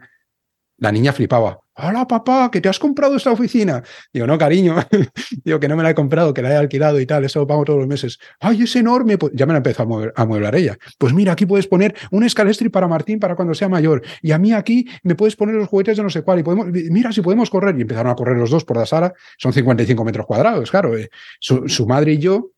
la 0.77 0.91
niña 0.91 1.13
flipaba. 1.13 1.59
Hola, 1.79 2.07
papá, 2.07 2.49
que 2.51 2.59
te 2.59 2.69
has 2.69 2.79
comprado 2.79 3.15
esta 3.15 3.31
oficina. 3.31 3.83
Digo, 4.11 4.25
no, 4.25 4.35
cariño. 4.37 4.75
Digo 5.43 5.59
que 5.59 5.67
no 5.67 5.75
me 5.75 5.83
la 5.83 5.91
he 5.91 5.95
comprado, 5.95 6.33
que 6.33 6.41
la 6.41 6.51
he 6.51 6.55
alquilado 6.55 6.99
y 6.99 7.05
tal. 7.05 7.23
Eso 7.23 7.39
lo 7.39 7.45
pago 7.45 7.65
todos 7.65 7.77
los 7.77 7.87
meses. 7.87 8.17
Ay, 8.39 8.63
es 8.63 8.75
enorme. 8.75 9.19
Pues 9.19 9.33
ya 9.35 9.45
me 9.45 9.53
la 9.53 9.57
empezó 9.57 9.83
a, 9.83 10.21
a 10.21 10.25
mueblar 10.25 10.55
ella. 10.55 10.75
Pues 10.97 11.13
mira, 11.13 11.33
aquí 11.33 11.45
puedes 11.45 11.67
poner 11.67 11.95
un 12.09 12.23
escalestri 12.23 12.69
para 12.69 12.87
Martín 12.87 13.19
para 13.19 13.35
cuando 13.35 13.53
sea 13.53 13.69
mayor. 13.69 14.01
Y 14.23 14.31
a 14.31 14.39
mí 14.39 14.53
aquí 14.53 14.87
me 15.03 15.13
puedes 15.13 15.35
poner 15.35 15.53
los 15.53 15.67
juguetes 15.67 15.97
de 15.97 16.03
no 16.03 16.09
sé 16.09 16.23
cuál. 16.23 16.39
Y 16.39 16.43
podemos, 16.43 16.67
mira, 16.67 17.11
si 17.11 17.21
podemos 17.21 17.51
correr. 17.51 17.77
Y 17.77 17.81
empezaron 17.81 18.11
a 18.11 18.15
correr 18.15 18.37
los 18.37 18.49
dos 18.49 18.65
por 18.65 18.77
la 18.77 18.87
sala. 18.87 19.13
Son 19.37 19.53
55 19.53 20.03
metros 20.03 20.25
cuadrados, 20.25 20.71
claro. 20.71 20.97
Eh. 20.97 21.09
su 21.39 21.85
madre 21.85 22.13
y 22.13 22.17
yo 22.17 22.53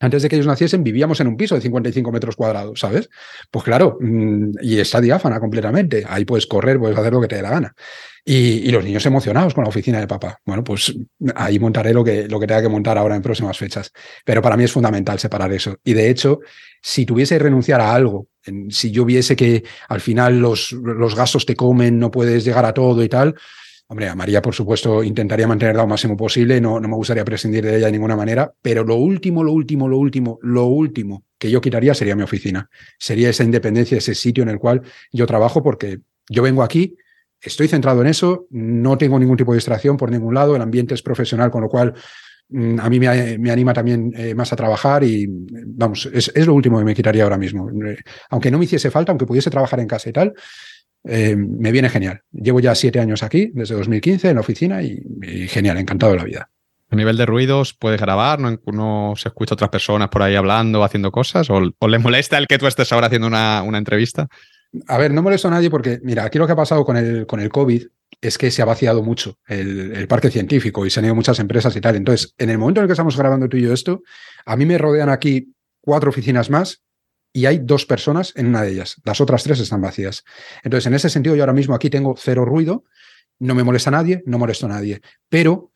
antes 0.00 0.22
de 0.22 0.28
que 0.28 0.36
ellos 0.36 0.46
naciesen, 0.46 0.82
vivíamos 0.82 1.20
en 1.20 1.28
un 1.28 1.36
piso 1.36 1.54
de 1.54 1.60
55 1.60 2.10
metros 2.10 2.34
cuadrados, 2.34 2.80
¿sabes? 2.80 3.10
Pues 3.50 3.64
claro, 3.64 3.98
mm, 4.00 4.52
y 4.62 4.78
está 4.78 4.98
diáfana 5.00 5.38
completamente. 5.38 6.04
Ahí 6.08 6.24
puedes 6.24 6.46
correr, 6.46 6.78
puedes 6.78 6.98
hacer 6.98 7.12
lo 7.12 7.20
que 7.20 7.28
te 7.28 7.36
dé 7.36 7.42
la 7.42 7.50
gana. 7.50 7.74
Y, 8.24 8.70
los 8.70 8.84
niños 8.84 9.04
emocionados 9.04 9.54
con 9.54 9.64
la 9.64 9.68
oficina 9.68 10.00
de 10.00 10.06
papá. 10.06 10.38
Bueno, 10.44 10.64
pues 10.64 10.94
ahí 11.34 11.58
montaré 11.58 11.92
lo 11.92 12.02
que, 12.02 12.28
lo 12.28 12.40
que 12.40 12.46
tenga 12.46 12.62
que 12.62 12.68
montar 12.68 12.96
ahora 12.96 13.14
en 13.14 13.22
próximas 13.22 13.58
fechas. 13.58 13.92
Pero 14.24 14.40
para 14.40 14.56
mí 14.56 14.64
es 14.64 14.72
fundamental 14.72 15.18
separar 15.18 15.52
eso. 15.52 15.76
Y 15.84 15.92
de 15.92 16.08
hecho, 16.08 16.40
si 16.80 17.04
tuviese 17.04 17.36
que 17.36 17.44
renunciar 17.44 17.80
a 17.80 17.94
algo, 17.94 18.28
si 18.70 18.90
yo 18.90 19.04
viese 19.04 19.36
que 19.36 19.64
al 19.88 20.00
final 20.00 20.38
los, 20.38 20.72
los 20.72 21.14
gastos 21.14 21.44
te 21.44 21.56
comen, 21.56 21.98
no 21.98 22.10
puedes 22.10 22.44
llegar 22.44 22.64
a 22.64 22.72
todo 22.72 23.02
y 23.02 23.08
tal, 23.08 23.34
Hombre, 23.90 24.08
a 24.08 24.14
María, 24.14 24.40
por 24.40 24.54
supuesto, 24.54 25.02
intentaría 25.02 25.48
mantenerla 25.48 25.82
lo 25.82 25.88
máximo 25.88 26.16
posible, 26.16 26.60
no, 26.60 26.78
no 26.78 26.86
me 26.86 26.94
gustaría 26.94 27.24
prescindir 27.24 27.64
de 27.64 27.76
ella 27.76 27.86
de 27.86 27.92
ninguna 27.92 28.14
manera, 28.14 28.54
pero 28.62 28.84
lo 28.84 28.94
último, 28.94 29.42
lo 29.42 29.50
último, 29.50 29.88
lo 29.88 29.98
último, 29.98 30.38
lo 30.42 30.66
último 30.66 31.24
que 31.36 31.50
yo 31.50 31.60
quitaría 31.60 31.92
sería 31.92 32.14
mi 32.14 32.22
oficina. 32.22 32.70
Sería 33.00 33.30
esa 33.30 33.42
independencia, 33.42 33.98
ese 33.98 34.14
sitio 34.14 34.44
en 34.44 34.50
el 34.50 34.60
cual 34.60 34.82
yo 35.10 35.26
trabajo, 35.26 35.64
porque 35.64 35.98
yo 36.28 36.40
vengo 36.40 36.62
aquí, 36.62 36.94
estoy 37.40 37.66
centrado 37.66 38.00
en 38.02 38.06
eso, 38.06 38.46
no 38.50 38.96
tengo 38.96 39.18
ningún 39.18 39.36
tipo 39.36 39.50
de 39.50 39.56
distracción 39.56 39.96
por 39.96 40.12
ningún 40.12 40.34
lado, 40.34 40.54
el 40.54 40.62
ambiente 40.62 40.94
es 40.94 41.02
profesional, 41.02 41.50
con 41.50 41.62
lo 41.62 41.68
cual 41.68 41.92
mm, 42.48 42.78
a 42.78 42.88
mí 42.88 43.00
me, 43.00 43.50
anima 43.50 43.72
también 43.72 44.12
eh, 44.14 44.36
más 44.36 44.52
a 44.52 44.56
trabajar 44.56 45.02
y, 45.02 45.26
vamos, 45.28 46.08
es, 46.12 46.30
es, 46.32 46.46
lo 46.46 46.54
último 46.54 46.78
que 46.78 46.84
me 46.84 46.94
quitaría 46.94 47.24
ahora 47.24 47.38
mismo. 47.38 47.68
Aunque 48.28 48.52
no 48.52 48.58
me 48.58 48.66
hiciese 48.66 48.88
falta, 48.88 49.10
aunque 49.10 49.26
pudiese 49.26 49.50
trabajar 49.50 49.80
en 49.80 49.88
casa 49.88 50.08
y 50.08 50.12
tal, 50.12 50.32
eh, 51.04 51.36
me 51.36 51.72
viene 51.72 51.88
genial. 51.88 52.22
Llevo 52.32 52.60
ya 52.60 52.74
siete 52.74 53.00
años 53.00 53.22
aquí, 53.22 53.50
desde 53.54 53.74
2015, 53.74 54.28
en 54.28 54.34
la 54.34 54.40
oficina 54.40 54.82
y, 54.82 55.00
genial, 55.48 55.78
encantado 55.78 56.12
de 56.12 56.18
la 56.18 56.24
vida. 56.24 56.50
¿A 56.90 56.96
nivel 56.96 57.16
de 57.16 57.26
ruidos 57.26 57.72
puedes 57.72 58.00
grabar? 58.00 58.40
¿No, 58.40 59.14
se 59.16 59.28
escucha 59.28 59.54
a 59.54 59.56
otras 59.56 59.70
personas 59.70 60.08
por 60.08 60.22
ahí 60.22 60.34
hablando, 60.34 60.82
haciendo 60.82 61.12
cosas? 61.12 61.48
¿O, 61.50 61.60
le 61.60 61.98
molesta 61.98 62.36
el 62.36 62.46
que 62.46 62.58
tú 62.58 62.66
estés 62.66 62.92
ahora 62.92 63.06
haciendo 63.06 63.28
una, 63.28 63.62
una, 63.62 63.78
entrevista? 63.78 64.28
A 64.88 64.98
ver, 64.98 65.12
no 65.12 65.22
molesto 65.22 65.48
a 65.48 65.52
nadie 65.52 65.70
porque, 65.70 66.00
mira, 66.02 66.24
aquí 66.24 66.38
lo 66.38 66.46
que 66.46 66.52
ha 66.52 66.56
pasado 66.56 66.84
con 66.84 66.96
el, 66.96 67.26
con 67.26 67.40
el 67.40 67.48
COVID 67.48 67.86
es 68.20 68.38
que 68.38 68.50
se 68.50 68.60
ha 68.60 68.64
vaciado 68.64 69.02
mucho 69.02 69.38
el, 69.46 69.92
el, 69.92 70.08
parque 70.08 70.30
científico 70.30 70.84
y 70.84 70.90
se 70.90 70.98
han 70.98 71.06
ido 71.06 71.14
muchas 71.14 71.38
empresas 71.38 71.74
y 71.76 71.80
tal. 71.80 71.94
Entonces, 71.94 72.34
en 72.38 72.50
el 72.50 72.58
momento 72.58 72.80
en 72.80 72.84
el 72.84 72.88
que 72.88 72.92
estamos 72.92 73.16
grabando 73.16 73.48
tú 73.48 73.56
y 73.56 73.62
yo 73.62 73.72
esto, 73.72 74.02
a 74.44 74.56
mí 74.56 74.66
me 74.66 74.76
rodean 74.76 75.08
aquí 75.08 75.54
cuatro 75.80 76.10
oficinas 76.10 76.50
más 76.50 76.82
y 77.32 77.46
hay 77.46 77.58
dos 77.58 77.86
personas 77.86 78.32
en 78.36 78.46
una 78.46 78.62
de 78.62 78.72
ellas. 78.72 78.96
Las 79.04 79.20
otras 79.20 79.42
tres 79.42 79.60
están 79.60 79.80
vacías. 79.80 80.24
Entonces, 80.62 80.86
en 80.86 80.94
ese 80.94 81.10
sentido, 81.10 81.36
yo 81.36 81.42
ahora 81.42 81.52
mismo 81.52 81.74
aquí 81.74 81.90
tengo 81.90 82.14
cero 82.18 82.44
ruido, 82.44 82.84
no 83.38 83.54
me 83.54 83.64
molesta 83.64 83.90
a 83.90 83.92
nadie, 83.92 84.22
no 84.26 84.38
molesto 84.38 84.66
a 84.66 84.70
nadie. 84.70 85.00
Pero 85.28 85.72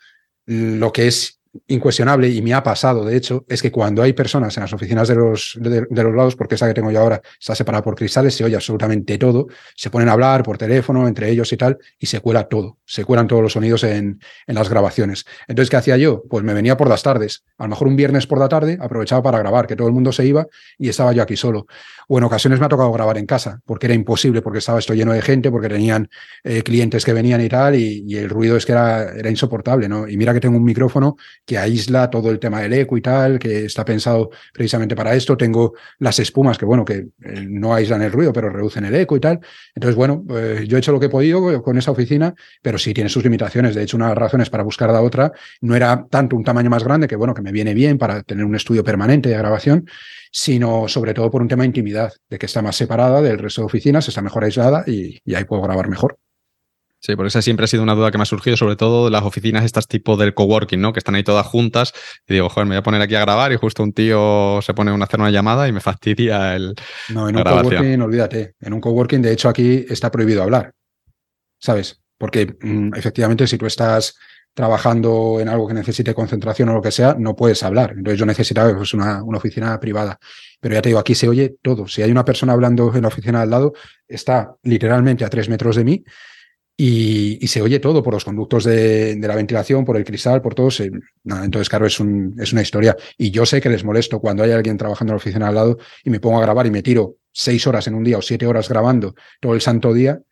lo 0.47 0.93
que 0.93 1.07
es 1.07 1.41
incuestionable 1.67 2.29
y 2.29 2.43
me 2.43 2.55
ha 2.55 2.63
pasado, 2.63 3.05
de 3.05 3.17
hecho, 3.17 3.45
es 3.49 3.63
que 3.63 3.71
cuando 3.71 4.03
hay 4.03 4.13
personas 4.13 4.57
en 4.57 4.63
las 4.63 4.73
oficinas 4.73 5.09
de 5.09 5.15
los, 5.15 5.59
de, 5.61 5.87
los 5.91 6.15
lados, 6.15 6.37
porque 6.37 6.57
esa 6.57 6.67
que 6.67 6.75
tengo 6.75 6.91
yo 6.91 7.01
ahora 7.01 7.21
está 7.39 7.55
separada 7.55 7.83
por 7.83 7.95
cristales, 7.95 8.35
se 8.35 8.45
oye 8.45 8.55
absolutamente 8.55 9.19
todo, 9.19 9.47
se 9.77 9.91
ponen 9.91 10.09
a 10.09 10.13
hablar 10.13 10.43
por 10.43 10.59
teléfono 10.59 11.07
entre 11.07 11.31
ellos 11.31 11.53
y 11.53 11.57
tal, 11.57 11.79
y 11.99 12.07
se 12.07 12.21
cuela 12.21 12.45
todo, 12.45 12.79
se 12.85 13.05
cuelan 13.05 13.27
todos 13.27 13.43
los 13.43 13.53
sonidos 13.53 13.85
en, 13.85 14.21
en 14.47 14.55
las 14.55 14.69
grabaciones. 14.69 15.25
Entonces, 15.49 15.71
¿qué 15.71 15.77
hacía 15.77 15.97
yo? 15.97 16.23
Pues 16.29 16.45
me 16.45 16.55
venía 16.55 16.77
por 16.77 16.89
las 16.89 17.03
tardes, 17.03 17.45
a 17.59 17.65
lo 17.65 17.71
mejor 17.71 17.89
un 17.89 17.97
viernes 17.97 18.27
por 18.27 18.39
la 18.39 18.49
tarde, 18.49 18.79
aprovechaba 18.81 19.23
para 19.23 19.39
grabar, 19.39 19.67
que 19.67 19.77
todo 19.77 19.89
el 19.89 19.95
mundo 19.95 20.13
se 20.13 20.27
iba 20.27 20.47
y 20.79 20.89
estaba 20.89 21.13
yo 21.13 21.23
aquí 21.23 21.37
solo. 21.37 21.67
O 22.09 22.19
en 22.19 22.25
ocasiones 22.25 22.61
me 22.61 22.67
ha 22.67 22.69
tocado 22.69 22.93
grabar 22.93 23.19
en 23.19 23.27
casa, 23.27 23.61
porque 23.65 23.87
era 23.87 23.95
imposible, 23.95 24.43
porque 24.43 24.59
estaba 24.59 24.79
esto 24.79 24.95
lleno 24.95 25.13
de 25.13 25.23
gente, 25.23 25.51
porque 25.51 25.69
tenían 25.69 26.09
eh, 26.43 26.63
clientes 26.63 27.05
que 27.05 27.13
venían 27.13 27.41
y 27.41 27.49
tal, 27.49 27.75
y, 27.75 28.15
el 28.15 28.31
ruido 28.31 28.57
es 28.57 28.65
que 28.65 28.73
era, 28.73 29.13
era 29.13 29.29
insoportable, 29.29 29.89
¿no? 29.89 30.09
Y 30.09 30.17
mira 30.17 30.33
que 30.33 30.41
tengo 30.41 30.57
un 30.57 30.65
micrófono 30.65 31.17
que 31.45 31.59
aísla 31.59 32.11
todo 32.11 32.31
el 32.31 32.39
tema 32.39 32.61
del 32.61 32.73
eco 32.73 32.97
y 32.97 33.01
tal, 33.01 33.39
que 33.39 33.65
está 33.65 33.85
pensado 33.85 34.31
precisamente 34.53 34.95
para 34.95 35.15
esto. 35.15 35.37
Tengo 35.37 35.75
las 35.99 36.19
espumas 36.19 36.59
que, 36.59 36.65
bueno, 36.65 36.85
que 36.85 37.07
eh, 37.23 37.47
no 37.49 37.75
aíslan 37.75 38.03
el 38.03 38.13
ruido, 38.13 38.33
pero 38.33 38.51
reducen 38.51 38.85
el 38.85 38.95
eco 38.95 39.17
y 39.17 39.21
tal. 39.21 39.41
Entonces, 39.75 39.97
bueno, 39.97 40.25
eh, 40.31 40.65
yo 40.69 40.77
he 40.77 40.81
hecho 40.81 40.93
lo 40.93 41.01
que 41.01 41.07
he 41.07 41.11
podido 41.11 41.63
con 41.63 41.77
esa 41.77 41.91
oficina, 41.91 42.35
pero 42.63 42.79
sí 42.79 42.95
tiene 42.95 43.11
sus 43.11 43.25
limitaciones. 43.25 43.75
De 43.75 43.83
hecho, 43.83 43.97
una 43.97 44.07
de 44.07 44.11
las 44.11 44.19
razones 44.19 44.51
para 44.51 44.63
buscar 44.63 44.91
la 44.91 45.03
otra 45.03 45.33
no 45.61 45.75
era 45.75 46.07
tanto 46.11 46.37
un 46.37 46.45
tamaño 46.45 46.71
más 46.71 46.85
grande, 46.85 47.09
que 47.09 47.17
bueno, 47.17 47.35
que 47.35 47.43
me 47.43 47.53
viene 47.53 47.75
bien 47.75 47.99
para 47.99 48.23
tener 48.23 48.45
un 48.45 48.55
estudio 48.55 48.85
permanente 48.85 49.29
de 49.29 49.37
grabación, 49.37 49.87
sino 50.31 50.89
sobre 50.89 51.15
todo 51.15 51.31
por 51.31 51.43
un 51.43 51.49
tema 51.49 51.63
de 51.63 51.69
intimidad, 51.69 51.94
de 51.95 52.39
que 52.39 52.47
está 52.47 52.63
más 52.63 52.77
separada 52.77 53.23
del 53.23 53.39
resto 53.39 53.63
de 53.63 53.67
oficinas, 53.67 54.09
está 54.09 54.23
mejor 54.23 54.45
aislada 54.45 54.85
y, 54.87 55.19
y 55.25 55.35
ahí 55.35 55.45
puedo 55.45 55.63
grabar 55.63 55.89
mejor. 55.89 56.19
Sí, 57.05 57.17
porque 57.17 57.29
esa 57.29 57.43
siempre 57.43 57.65
ha 57.65 57.67
sido 57.67 57.83
una 57.83 57.95
duda 57.95 58.11
que 58.11 58.17
me 58.17 58.23
ha 58.23 58.25
surgido, 58.25 58.57
sobre 58.57 58.77
todo 58.77 59.11
las 59.11 59.25
oficinas 59.25 59.63
estas 59.63 59.87
tipo 59.87 60.17
del 60.17 60.33
coworking, 60.33 60.81
¿no? 60.81 60.95
Que 60.95 61.01
están 61.01 61.15
ahí 61.15 61.23
todas 61.23 61.47
juntas. 61.47 61.93
Y 62.27 62.33
digo, 62.33 62.49
joder, 62.49 62.67
me 62.67 62.77
voy 62.77 62.79
a 62.79 62.83
poner 62.83 63.03
aquí 63.03 63.15
a 63.15 63.21
grabar 63.21 63.53
y 63.53 63.57
justo 63.57 63.83
un 63.83 63.93
tío 63.93 64.61
se 64.63 64.73
pone 64.73 64.91
a 64.91 65.05
hacer 65.05 65.21
una 65.21 65.31
llamada 65.31 65.69
y 65.69 65.73
me 65.73 65.81
fastidia 65.81 66.57
el. 66.57 66.75
No, 67.11 67.29
en 67.29 67.37
un 67.37 67.43
coworking, 67.43 68.01
olvídate. 68.01 68.55
En 68.59 68.73
un 68.73 68.81
coworking, 68.81 69.21
de 69.21 69.33
hecho, 69.35 69.51
aquí 69.51 69.85
está 69.87 70.11
prohibido 70.11 70.43
hablar. 70.43 70.73
¿Sabes? 71.59 72.01
Porque 72.17 72.57
mm, 72.59 72.95
efectivamente, 72.95 73.47
si 73.47 73.59
tú 73.59 73.67
estás 73.67 74.17
trabajando 74.55 75.41
en 75.41 75.51
algo 75.51 75.69
que 75.69 75.75
necesite 75.75 76.15
concentración 76.15 76.71
o 76.71 76.75
lo 76.75 76.81
que 76.81 76.93
sea, 76.93 77.17
no 77.19 77.37
puedes 77.37 77.63
hablar. 77.65 77.93
Entonces 77.99 78.19
yo 78.19 78.25
necesitaba 78.25 78.75
pues, 78.75 78.95
una, 78.95 79.23
una, 79.23 79.37
oficina 79.37 79.79
privada. 79.79 80.19
Pero 80.65 80.77
ya 80.77 80.81
te 80.81 80.89
digo, 80.89 80.99
aquí 80.99 81.15
se 81.15 81.29
oye 81.29 81.59
todo. 81.61 81.87
Si 81.87 82.01
hay 82.01 82.11
una 82.11 82.25
persona 82.25 82.55
hablando 82.55 82.91
en 82.95 83.03
la 83.03 83.09
oficina 83.09 83.43
al 83.43 83.51
lado, 83.51 83.75
está 84.09 84.57
literalmente 84.63 85.23
a 85.23 85.29
tres 85.29 85.51
metros 85.51 85.77
de 85.77 85.85
mí 85.85 86.03
y, 86.75 87.47
se 87.49 87.61
oye 87.61 87.81
todo 87.81 88.03
por 88.03 88.15
los 88.15 88.25
conductos 88.25 88.65
de, 88.65 89.15
la 89.21 89.37
ventilación, 89.37 89.85
por 89.85 89.99
el 89.99 90.05
cristal, 90.05 90.41
por 90.41 90.55
todo. 90.55 90.71
entonces, 91.23 91.69
claro, 91.69 91.85
es, 91.85 92.01
un, 92.01 92.35
es 92.41 92.55
una 92.55 92.63
historia. 92.63 92.97
Y 93.19 93.31
yo 93.31 93.45
sé 93.45 93.61
que 93.61 93.69
les 93.69 93.85
molesto 93.85 94.21
cuando 94.21 94.43
hay 94.43 94.53
alguien 94.53 94.79
trabajando 94.79 95.11
en 95.11 95.17
la 95.17 95.19
oficina 95.19 95.49
al 95.49 95.55
lado 95.55 95.77
y 96.03 96.09
me 96.09 96.19
pongo 96.19 96.39
a 96.39 96.41
grabar 96.41 96.65
y 96.65 96.71
me 96.71 96.83
tiro 96.83 97.17
seis 97.31 97.67
horas 97.67 97.87
en 97.87 97.95
un 97.95 98.03
día 98.03 98.17
o 98.17 98.23
siete 98.23 98.47
horas 98.47 98.67
grabando 98.67 99.15
todo 99.41 99.53
el 99.53 99.61
santo 99.61 99.93
día. 99.93 100.23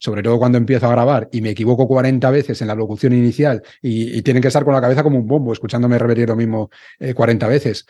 Sobre 0.00 0.22
todo 0.22 0.38
cuando 0.38 0.58
empiezo 0.58 0.84
a 0.84 0.90
grabar 0.90 1.30
y 1.32 1.40
me 1.40 1.48
equivoco 1.48 1.88
40 1.88 2.30
veces 2.30 2.60
en 2.60 2.68
la 2.68 2.74
locución 2.74 3.14
inicial 3.14 3.62
y, 3.80 4.20
tienen 4.20 4.42
que 4.42 4.48
estar 4.48 4.66
con 4.66 4.74
la 4.74 4.82
cabeza 4.82 5.02
como 5.02 5.18
un 5.18 5.26
bombo, 5.26 5.50
escuchándome 5.54 5.98
repetir 5.98 6.28
lo 6.28 6.36
mismo 6.36 6.68
40 7.14 7.46
eh, 7.46 7.48
veces. 7.48 7.86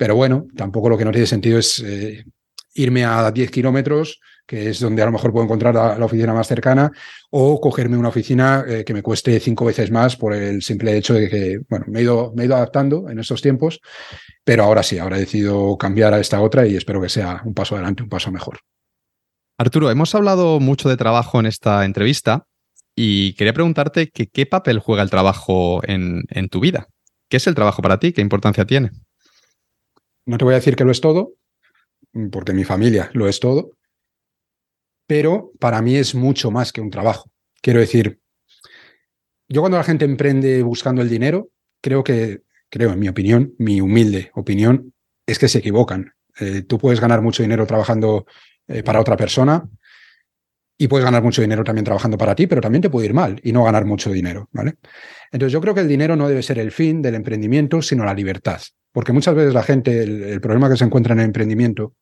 Pero 0.00 0.16
bueno, 0.16 0.46
tampoco 0.56 0.88
lo 0.88 0.96
que 0.96 1.04
no 1.04 1.10
tiene 1.10 1.26
sentido 1.26 1.58
es 1.58 1.78
eh, 1.84 2.24
irme 2.72 3.04
a 3.04 3.30
10 3.30 3.50
kilómetros 3.50 4.18
que 4.46 4.70
es 4.70 4.80
donde 4.80 5.02
a 5.02 5.04
lo 5.04 5.12
mejor 5.12 5.30
puedo 5.30 5.44
encontrar 5.44 5.74
la, 5.74 6.04
oficina 6.04 6.32
más 6.32 6.48
cercana, 6.48 6.90
o 7.30 7.60
cogerme 7.60 7.96
una 7.96 8.08
oficina 8.08 8.64
eh, 8.66 8.82
que 8.84 8.94
me 8.94 9.00
cueste 9.00 9.38
cinco 9.38 9.66
veces 9.66 9.92
más 9.92 10.16
por 10.16 10.32
el 10.34 10.60
simple 10.60 10.96
hecho 10.96 11.14
de 11.14 11.28
que, 11.28 11.60
bueno, 11.68 11.84
me 11.86 12.00
he, 12.00 12.02
ido, 12.02 12.32
me 12.34 12.42
he 12.42 12.46
ido 12.46 12.56
adaptando 12.56 13.08
en 13.08 13.20
estos 13.20 13.42
tiempos, 13.42 13.78
pero 14.42 14.64
ahora 14.64 14.82
sí, 14.82 14.98
ahora 14.98 15.18
he 15.18 15.20
decidido 15.20 15.76
cambiar 15.78 16.14
a 16.14 16.18
esta 16.18 16.40
otra 16.40 16.66
y 16.66 16.74
espero 16.74 17.00
que 17.00 17.08
sea 17.08 17.42
un 17.44 17.54
paso 17.54 17.76
adelante, 17.76 18.02
un 18.02 18.08
paso 18.08 18.32
mejor. 18.32 18.58
Arturo, 19.56 19.88
hemos 19.88 20.16
hablado 20.16 20.58
mucho 20.58 20.88
de 20.88 20.96
trabajo 20.96 21.38
en 21.38 21.46
esta 21.46 21.84
entrevista 21.84 22.46
y 22.96 23.34
quería 23.34 23.52
preguntarte 23.52 24.08
qué 24.08 24.46
papel 24.46 24.80
juega 24.80 25.04
el 25.04 25.10
trabajo 25.10 25.80
en, 25.84 26.24
en 26.28 26.48
tu 26.48 26.58
vida. 26.58 26.88
¿Qué 27.28 27.36
es 27.36 27.46
el 27.46 27.54
trabajo 27.54 27.82
para 27.82 28.00
ti? 28.00 28.12
¿Qué 28.12 28.20
importancia 28.20 28.64
tiene? 28.64 28.90
No 30.30 30.38
te 30.38 30.44
voy 30.44 30.54
a 30.54 30.58
decir 30.58 30.76
que 30.76 30.84
lo 30.84 30.92
es 30.92 31.00
todo, 31.00 31.32
porque 32.30 32.52
mi 32.52 32.62
familia 32.62 33.10
lo 33.14 33.26
es 33.26 33.40
todo, 33.40 33.72
pero 35.08 35.50
para 35.58 35.82
mí 35.82 35.96
es 35.96 36.14
mucho 36.14 36.52
más 36.52 36.72
que 36.72 36.80
un 36.80 36.88
trabajo. 36.88 37.32
Quiero 37.60 37.80
decir, 37.80 38.20
yo 39.48 39.60
cuando 39.60 39.76
la 39.76 39.82
gente 39.82 40.04
emprende 40.04 40.62
buscando 40.62 41.02
el 41.02 41.08
dinero, 41.08 41.48
creo 41.80 42.04
que, 42.04 42.42
creo 42.68 42.92
en 42.92 43.00
mi 43.00 43.08
opinión, 43.08 43.56
mi 43.58 43.80
humilde 43.80 44.30
opinión, 44.34 44.94
es 45.26 45.40
que 45.40 45.48
se 45.48 45.58
equivocan. 45.58 46.12
Eh, 46.38 46.62
tú 46.62 46.78
puedes 46.78 47.00
ganar 47.00 47.22
mucho 47.22 47.42
dinero 47.42 47.66
trabajando 47.66 48.24
eh, 48.68 48.84
para 48.84 49.00
otra 49.00 49.16
persona 49.16 49.68
y 50.78 50.86
puedes 50.86 51.04
ganar 51.04 51.24
mucho 51.24 51.42
dinero 51.42 51.64
también 51.64 51.84
trabajando 51.84 52.16
para 52.16 52.36
ti, 52.36 52.46
pero 52.46 52.60
también 52.60 52.82
te 52.82 52.90
puede 52.90 53.06
ir 53.06 53.14
mal 53.14 53.40
y 53.42 53.50
no 53.50 53.64
ganar 53.64 53.84
mucho 53.84 54.12
dinero, 54.12 54.48
¿vale? 54.52 54.76
Entonces 55.32 55.52
yo 55.52 55.60
creo 55.60 55.74
que 55.74 55.80
el 55.80 55.88
dinero 55.88 56.14
no 56.14 56.28
debe 56.28 56.44
ser 56.44 56.60
el 56.60 56.70
fin 56.70 57.02
del 57.02 57.16
emprendimiento, 57.16 57.82
sino 57.82 58.04
la 58.04 58.14
libertad. 58.14 58.60
Porque 58.92 59.12
muchas 59.12 59.34
veces 59.34 59.54
la 59.54 59.62
gente, 59.62 60.02
el 60.02 60.40
problema 60.40 60.68
que 60.68 60.76
se 60.76 60.84
encuentra 60.84 61.12
en 61.12 61.20
el 61.20 61.26
emprendimiento 61.26 61.94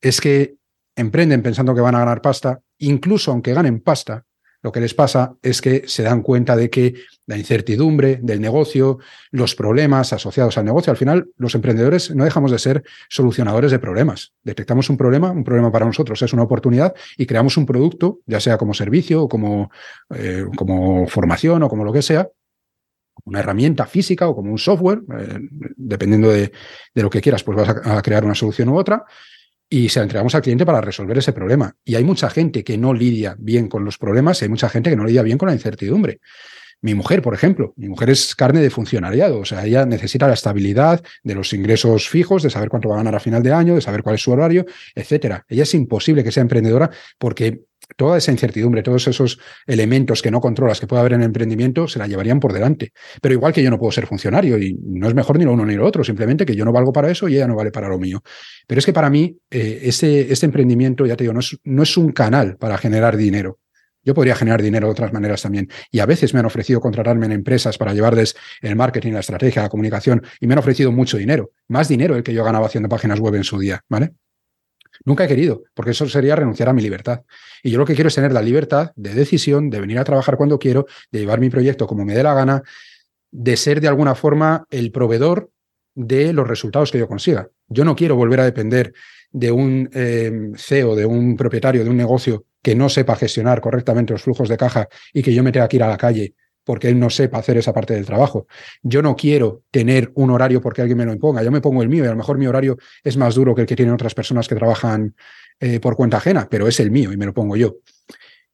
es 0.00 0.20
que 0.20 0.56
emprenden 0.96 1.42
pensando 1.42 1.74
que 1.74 1.80
van 1.80 1.94
a 1.94 2.00
ganar 2.00 2.22
pasta, 2.22 2.60
incluso 2.78 3.30
aunque 3.30 3.54
ganen 3.54 3.80
pasta, 3.80 4.24
lo 4.60 4.72
que 4.72 4.80
les 4.80 4.92
pasa 4.92 5.36
es 5.40 5.62
que 5.62 5.84
se 5.86 6.02
dan 6.02 6.22
cuenta 6.22 6.56
de 6.56 6.68
que 6.68 6.94
la 7.26 7.36
incertidumbre 7.36 8.18
del 8.20 8.40
negocio, 8.40 8.98
los 9.30 9.54
problemas 9.54 10.12
asociados 10.12 10.58
al 10.58 10.64
negocio, 10.64 10.90
al 10.90 10.96
final 10.96 11.28
los 11.36 11.54
emprendedores 11.54 12.12
no 12.14 12.24
dejamos 12.24 12.50
de 12.50 12.58
ser 12.58 12.82
solucionadores 13.08 13.70
de 13.70 13.78
problemas. 13.78 14.32
Detectamos 14.42 14.90
un 14.90 14.96
problema, 14.96 15.30
un 15.30 15.44
problema 15.44 15.70
para 15.70 15.86
nosotros 15.86 16.20
es 16.22 16.32
una 16.32 16.42
oportunidad 16.42 16.92
y 17.16 17.26
creamos 17.26 17.56
un 17.56 17.66
producto, 17.66 18.18
ya 18.26 18.40
sea 18.40 18.58
como 18.58 18.74
servicio 18.74 19.22
o 19.22 19.28
como, 19.28 19.70
eh, 20.12 20.44
como 20.56 21.06
formación 21.06 21.62
o 21.62 21.68
como 21.68 21.84
lo 21.84 21.92
que 21.92 22.02
sea, 22.02 22.28
una 23.28 23.40
herramienta 23.40 23.86
física 23.86 24.28
o 24.28 24.34
como 24.34 24.50
un 24.50 24.58
software, 24.58 25.00
eh, 25.18 25.38
dependiendo 25.76 26.30
de, 26.30 26.52
de, 26.94 27.02
lo 27.02 27.10
que 27.10 27.20
quieras, 27.20 27.42
pues 27.44 27.56
vas 27.56 27.68
a, 27.68 27.98
a 27.98 28.02
crear 28.02 28.24
una 28.24 28.34
solución 28.34 28.68
u 28.68 28.78
otra 28.78 29.04
y 29.70 29.88
se 29.88 30.00
la 30.00 30.04
entregamos 30.04 30.34
al 30.34 30.42
cliente 30.42 30.64
para 30.64 30.80
resolver 30.80 31.18
ese 31.18 31.32
problema. 31.32 31.74
Y 31.84 31.94
hay 31.94 32.04
mucha 32.04 32.30
gente 32.30 32.64
que 32.64 32.78
no 32.78 32.94
lidia 32.94 33.36
bien 33.38 33.68
con 33.68 33.84
los 33.84 33.98
problemas 33.98 34.40
y 34.40 34.46
hay 34.46 34.48
mucha 34.48 34.68
gente 34.68 34.90
que 34.90 34.96
no 34.96 35.04
lidia 35.04 35.22
bien 35.22 35.38
con 35.38 35.48
la 35.48 35.54
incertidumbre. 35.54 36.20
Mi 36.80 36.94
mujer, 36.94 37.22
por 37.22 37.34
ejemplo, 37.34 37.74
mi 37.76 37.88
mujer 37.88 38.10
es 38.10 38.36
carne 38.36 38.60
de 38.60 38.70
funcionariado, 38.70 39.40
o 39.40 39.44
sea, 39.44 39.66
ella 39.66 39.84
necesita 39.84 40.28
la 40.28 40.34
estabilidad 40.34 41.02
de 41.24 41.34
los 41.34 41.52
ingresos 41.52 42.08
fijos, 42.08 42.44
de 42.44 42.50
saber 42.50 42.68
cuánto 42.68 42.88
va 42.88 42.94
a 42.94 42.98
ganar 42.98 43.16
a 43.16 43.20
final 43.20 43.42
de 43.42 43.52
año, 43.52 43.74
de 43.74 43.80
saber 43.80 44.04
cuál 44.04 44.14
es 44.14 44.22
su 44.22 44.30
horario, 44.30 44.64
etcétera. 44.94 45.44
Ella 45.48 45.64
es 45.64 45.74
imposible 45.74 46.22
que 46.22 46.30
sea 46.30 46.40
emprendedora 46.40 46.88
porque 47.18 47.64
toda 47.96 48.18
esa 48.18 48.32
incertidumbre, 48.32 48.82
todos 48.82 49.08
esos 49.08 49.38
elementos 49.66 50.22
que 50.22 50.30
no 50.30 50.40
controlas 50.40 50.80
que 50.80 50.86
puede 50.86 51.00
haber 51.00 51.14
en 51.14 51.20
el 51.20 51.26
emprendimiento, 51.26 51.88
se 51.88 51.98
la 51.98 52.06
llevarían 52.06 52.40
por 52.40 52.52
delante. 52.52 52.92
Pero 53.20 53.34
igual 53.34 53.52
que 53.52 53.62
yo 53.62 53.70
no 53.70 53.78
puedo 53.78 53.92
ser 53.92 54.06
funcionario 54.06 54.58
y 54.58 54.74
no 54.74 55.08
es 55.08 55.14
mejor 55.14 55.38
ni 55.38 55.44
lo 55.44 55.52
uno 55.52 55.64
ni 55.64 55.74
lo 55.74 55.86
otro, 55.86 56.04
simplemente 56.04 56.44
que 56.44 56.54
yo 56.54 56.64
no 56.64 56.72
valgo 56.72 56.92
para 56.92 57.10
eso 57.10 57.28
y 57.28 57.36
ella 57.36 57.46
no 57.46 57.56
vale 57.56 57.70
para 57.70 57.88
lo 57.88 57.98
mío. 57.98 58.22
Pero 58.66 58.78
es 58.78 58.86
que 58.86 58.92
para 58.92 59.10
mí, 59.10 59.36
eh, 59.50 59.80
este, 59.82 60.32
este 60.32 60.46
emprendimiento, 60.46 61.06
ya 61.06 61.16
te 61.16 61.24
digo, 61.24 61.34
no 61.34 61.40
es, 61.40 61.58
no 61.64 61.82
es 61.82 61.96
un 61.96 62.12
canal 62.12 62.56
para 62.56 62.78
generar 62.78 63.16
dinero. 63.16 63.58
Yo 64.04 64.14
podría 64.14 64.34
generar 64.34 64.62
dinero 64.62 64.86
de 64.86 64.92
otras 64.92 65.12
maneras 65.12 65.42
también. 65.42 65.68
Y 65.90 66.00
a 66.00 66.06
veces 66.06 66.32
me 66.32 66.40
han 66.40 66.46
ofrecido 66.46 66.80
contratarme 66.80 67.26
en 67.26 67.32
empresas 67.32 67.76
para 67.76 67.92
llevarles 67.92 68.36
el 68.62 68.76
marketing, 68.76 69.12
la 69.12 69.20
estrategia, 69.20 69.62
la 69.62 69.68
comunicación, 69.68 70.22
y 70.40 70.46
me 70.46 70.54
han 70.54 70.60
ofrecido 70.60 70.92
mucho 70.92 71.18
dinero, 71.18 71.50
más 71.68 71.88
dinero 71.88 72.16
el 72.16 72.22
que 72.22 72.32
yo 72.32 72.44
ganaba 72.44 72.66
haciendo 72.66 72.88
páginas 72.88 73.20
web 73.20 73.34
en 73.34 73.44
su 73.44 73.58
día, 73.58 73.82
¿vale? 73.88 74.12
Nunca 75.08 75.24
he 75.24 75.28
querido, 75.28 75.62
porque 75.72 75.92
eso 75.92 76.06
sería 76.06 76.36
renunciar 76.36 76.68
a 76.68 76.74
mi 76.74 76.82
libertad. 76.82 77.22
Y 77.62 77.70
yo 77.70 77.78
lo 77.78 77.86
que 77.86 77.94
quiero 77.94 78.08
es 78.08 78.14
tener 78.14 78.30
la 78.30 78.42
libertad 78.42 78.92
de 78.94 79.14
decisión, 79.14 79.70
de 79.70 79.80
venir 79.80 79.98
a 79.98 80.04
trabajar 80.04 80.36
cuando 80.36 80.58
quiero, 80.58 80.84
de 81.10 81.20
llevar 81.20 81.40
mi 81.40 81.48
proyecto 81.48 81.86
como 81.86 82.04
me 82.04 82.12
dé 82.12 82.22
la 82.22 82.34
gana, 82.34 82.62
de 83.30 83.56
ser 83.56 83.80
de 83.80 83.88
alguna 83.88 84.14
forma 84.14 84.66
el 84.68 84.92
proveedor 84.92 85.50
de 85.94 86.34
los 86.34 86.46
resultados 86.46 86.92
que 86.92 86.98
yo 86.98 87.08
consiga. 87.08 87.48
Yo 87.68 87.86
no 87.86 87.96
quiero 87.96 88.16
volver 88.16 88.40
a 88.40 88.44
depender 88.44 88.92
de 89.30 89.50
un 89.50 89.88
eh, 89.94 90.30
CEO, 90.56 90.94
de 90.94 91.06
un 91.06 91.38
propietario 91.38 91.82
de 91.84 91.88
un 91.88 91.96
negocio 91.96 92.44
que 92.62 92.74
no 92.74 92.90
sepa 92.90 93.16
gestionar 93.16 93.62
correctamente 93.62 94.12
los 94.12 94.20
flujos 94.20 94.50
de 94.50 94.58
caja 94.58 94.88
y 95.14 95.22
que 95.22 95.32
yo 95.32 95.42
me 95.42 95.52
tenga 95.52 95.68
que 95.68 95.76
ir 95.76 95.84
a 95.84 95.88
la 95.88 95.96
calle 95.96 96.34
porque 96.68 96.90
él 96.90 96.98
no 96.98 97.08
sepa 97.08 97.38
hacer 97.38 97.56
esa 97.56 97.72
parte 97.72 97.94
del 97.94 98.04
trabajo. 98.04 98.46
Yo 98.82 99.00
no 99.00 99.16
quiero 99.16 99.62
tener 99.70 100.12
un 100.16 100.28
horario 100.28 100.60
porque 100.60 100.82
alguien 100.82 100.98
me 100.98 101.06
lo 101.06 101.14
imponga, 101.14 101.42
yo 101.42 101.50
me 101.50 101.62
pongo 101.62 101.82
el 101.82 101.88
mío 101.88 102.04
y 102.04 102.06
a 102.06 102.10
lo 102.10 102.16
mejor 102.16 102.36
mi 102.36 102.46
horario 102.46 102.76
es 103.02 103.16
más 103.16 103.34
duro 103.34 103.54
que 103.54 103.62
el 103.62 103.66
que 103.66 103.74
tienen 103.74 103.94
otras 103.94 104.14
personas 104.14 104.46
que 104.46 104.54
trabajan 104.54 105.14
eh, 105.60 105.80
por 105.80 105.96
cuenta 105.96 106.18
ajena, 106.18 106.46
pero 106.50 106.68
es 106.68 106.78
el 106.78 106.90
mío 106.90 107.10
y 107.10 107.16
me 107.16 107.24
lo 107.24 107.32
pongo 107.32 107.56
yo. 107.56 107.76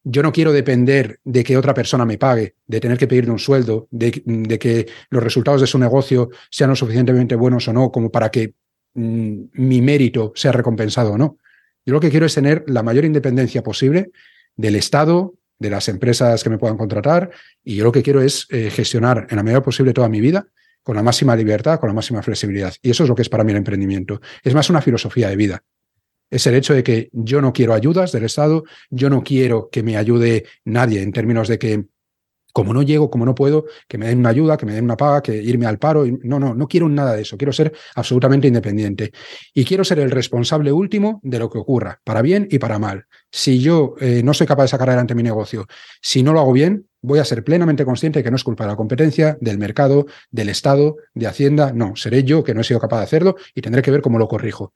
Yo 0.05 0.23
no 0.23 0.31
quiero 0.31 0.53
depender 0.53 1.19
de 1.25 1.43
que 1.43 1.57
otra 1.57 1.75
persona 1.75 2.05
me 2.05 2.17
pague, 2.17 2.55
de 2.69 2.79
tener 2.79 2.97
que 2.97 3.09
pedirle 3.09 3.33
un 3.33 3.41
sueldo, 3.41 3.89
de, 3.91 4.13
que 4.13 4.87
los 5.11 5.21
resultados 5.21 5.61
de 5.61 5.67
su 5.67 5.81
negocio 5.81 6.31
sean 6.53 6.71
lo 6.71 6.77
suficientemente 6.77 7.35
buenos 7.35 7.67
o 7.67 7.73
no, 7.73 7.91
como 7.91 8.13
para 8.13 8.31
que 8.31 8.55
mm, 8.95 9.47
mi 9.55 9.83
mérito 9.83 10.31
sea 10.37 10.53
recompensado 10.53 11.15
o 11.15 11.19
no. 11.19 11.39
Yo 11.85 11.95
lo 11.95 12.01
que 12.01 12.11
quiero 12.11 12.27
es 12.27 12.35
tener 12.35 12.63
la 12.69 12.85
mayor 12.85 13.07
independencia 13.07 13.65
posible 13.65 14.13
del 14.55 14.77
Estado, 14.77 15.35
de 15.65 15.71
las 15.71 15.89
empresas 15.89 16.45
que 16.45 16.51
me 16.51 16.59
puedan 16.59 16.77
contratar 16.77 17.31
y 17.65 17.77
yo 17.77 17.85
lo 17.85 17.91
que 17.91 18.03
quiero 18.03 18.21
es 18.21 18.47
eh, 18.51 18.69
gestionar 18.71 19.27
en 19.31 19.37
la 19.37 19.43
medida 19.43 19.63
posible 19.63 19.95
toda 19.95 20.11
mi 20.11 20.21
vida 20.21 20.47
con 20.83 20.95
la 20.95 21.03
máxima 21.03 21.35
libertad, 21.35 21.81
con 21.81 21.89
la 21.89 21.95
máxima 21.95 22.23
flexibilidad. 22.23 22.75
Y 22.83 22.91
eso 22.91 23.05
es 23.05 23.09
lo 23.09 23.15
que 23.15 23.23
es 23.23 23.31
para 23.31 23.43
mí 23.43 23.53
el 23.53 23.57
emprendimiento. 23.57 24.21
Es 24.43 24.55
más 24.55 24.69
una 24.69 24.83
filosofía 24.83 25.31
de 25.31 25.37
vida. 25.37 25.65
Es 26.31 26.47
el 26.47 26.55
hecho 26.55 26.75
de 26.75 26.83
que 26.83 27.09
yo 27.13 27.41
no 27.41 27.55
quiero 27.55 27.73
ayudas 27.73 28.13
del 28.13 28.25
Estado, 28.25 28.65
yo 28.91 29.09
no 29.09 29.23
quiero 29.23 29.71
que 29.73 29.83
me 29.83 29.97
ayude 29.97 30.45
nadie 30.67 31.01
en 31.01 31.13
términos 31.13 31.49
de 31.49 31.59
que 31.59 31.85
como 32.55 32.73
no 32.73 32.83
llego, 32.83 33.11
como 33.11 33.27
no 33.27 33.35
puedo, 33.35 33.67
que 33.89 33.99
me 33.99 34.07
den 34.07 34.21
una 34.21 34.29
ayuda, 34.29 34.57
que 34.57 34.65
me 34.65 34.75
den 34.75 34.85
una 34.85 34.97
paga, 34.97 35.21
que 35.21 35.35
irme 35.35 35.67
al 35.67 35.81
paro. 35.81 36.07
No, 36.23 36.39
no, 36.39 36.55
no 36.55 36.69
quiero 36.69 36.89
nada 36.89 37.17
de 37.17 37.23
eso. 37.23 37.37
Quiero 37.37 37.53
ser 37.53 37.73
absolutamente 37.97 38.47
independiente. 38.47 39.11
Y 39.53 39.65
quiero 39.65 39.83
ser 39.83 39.99
el 39.99 40.13
responsable 40.13 40.71
último 40.71 41.21
de 41.25 41.41
lo 41.41 41.51
que 41.51 41.59
ocurra, 41.59 42.01
para 42.05 42.23
bien 42.23 42.47
y 42.49 42.61
para 42.61 42.79
mal. 42.79 43.07
Si 43.29 43.59
yo 43.59 43.97
eh, 44.01 44.23
no 44.23 44.33
soy 44.35 44.47
capaz 44.47 44.63
de 44.63 44.69
sacar 44.69 44.89
adelante 44.89 45.17
mi 45.17 45.25
negocio, 45.25 45.67
si 46.01 46.23
no 46.23 46.33
lo 46.33 46.39
hago 46.39 46.53
bien, 46.53 46.87
voy 47.03 47.19
a 47.19 47.25
ser 47.25 47.43
plenamente 47.43 47.85
consciente 47.85 48.21
de 48.21 48.23
que 48.23 48.31
no 48.31 48.37
es 48.37 48.45
culpa 48.45 48.63
de 48.63 48.71
la 48.71 48.77
competencia, 48.77 49.37
del 49.41 49.59
mercado, 49.59 50.07
del 50.31 50.49
Estado, 50.49 50.95
de 51.13 51.27
Hacienda. 51.27 51.73
No, 51.73 51.97
seré 51.97 52.23
yo 52.23 52.45
que 52.45 52.55
no 52.55 52.61
he 52.61 52.65
sido 52.65 52.79
capaz 52.79 52.99
de 52.99 53.05
hacerlo 53.05 53.35
y 53.53 53.63
tendré 53.63 53.83
que 53.83 53.91
ver 53.91 54.01
cómo 54.01 54.17
lo 54.17 54.29
corrijo. 54.29 54.73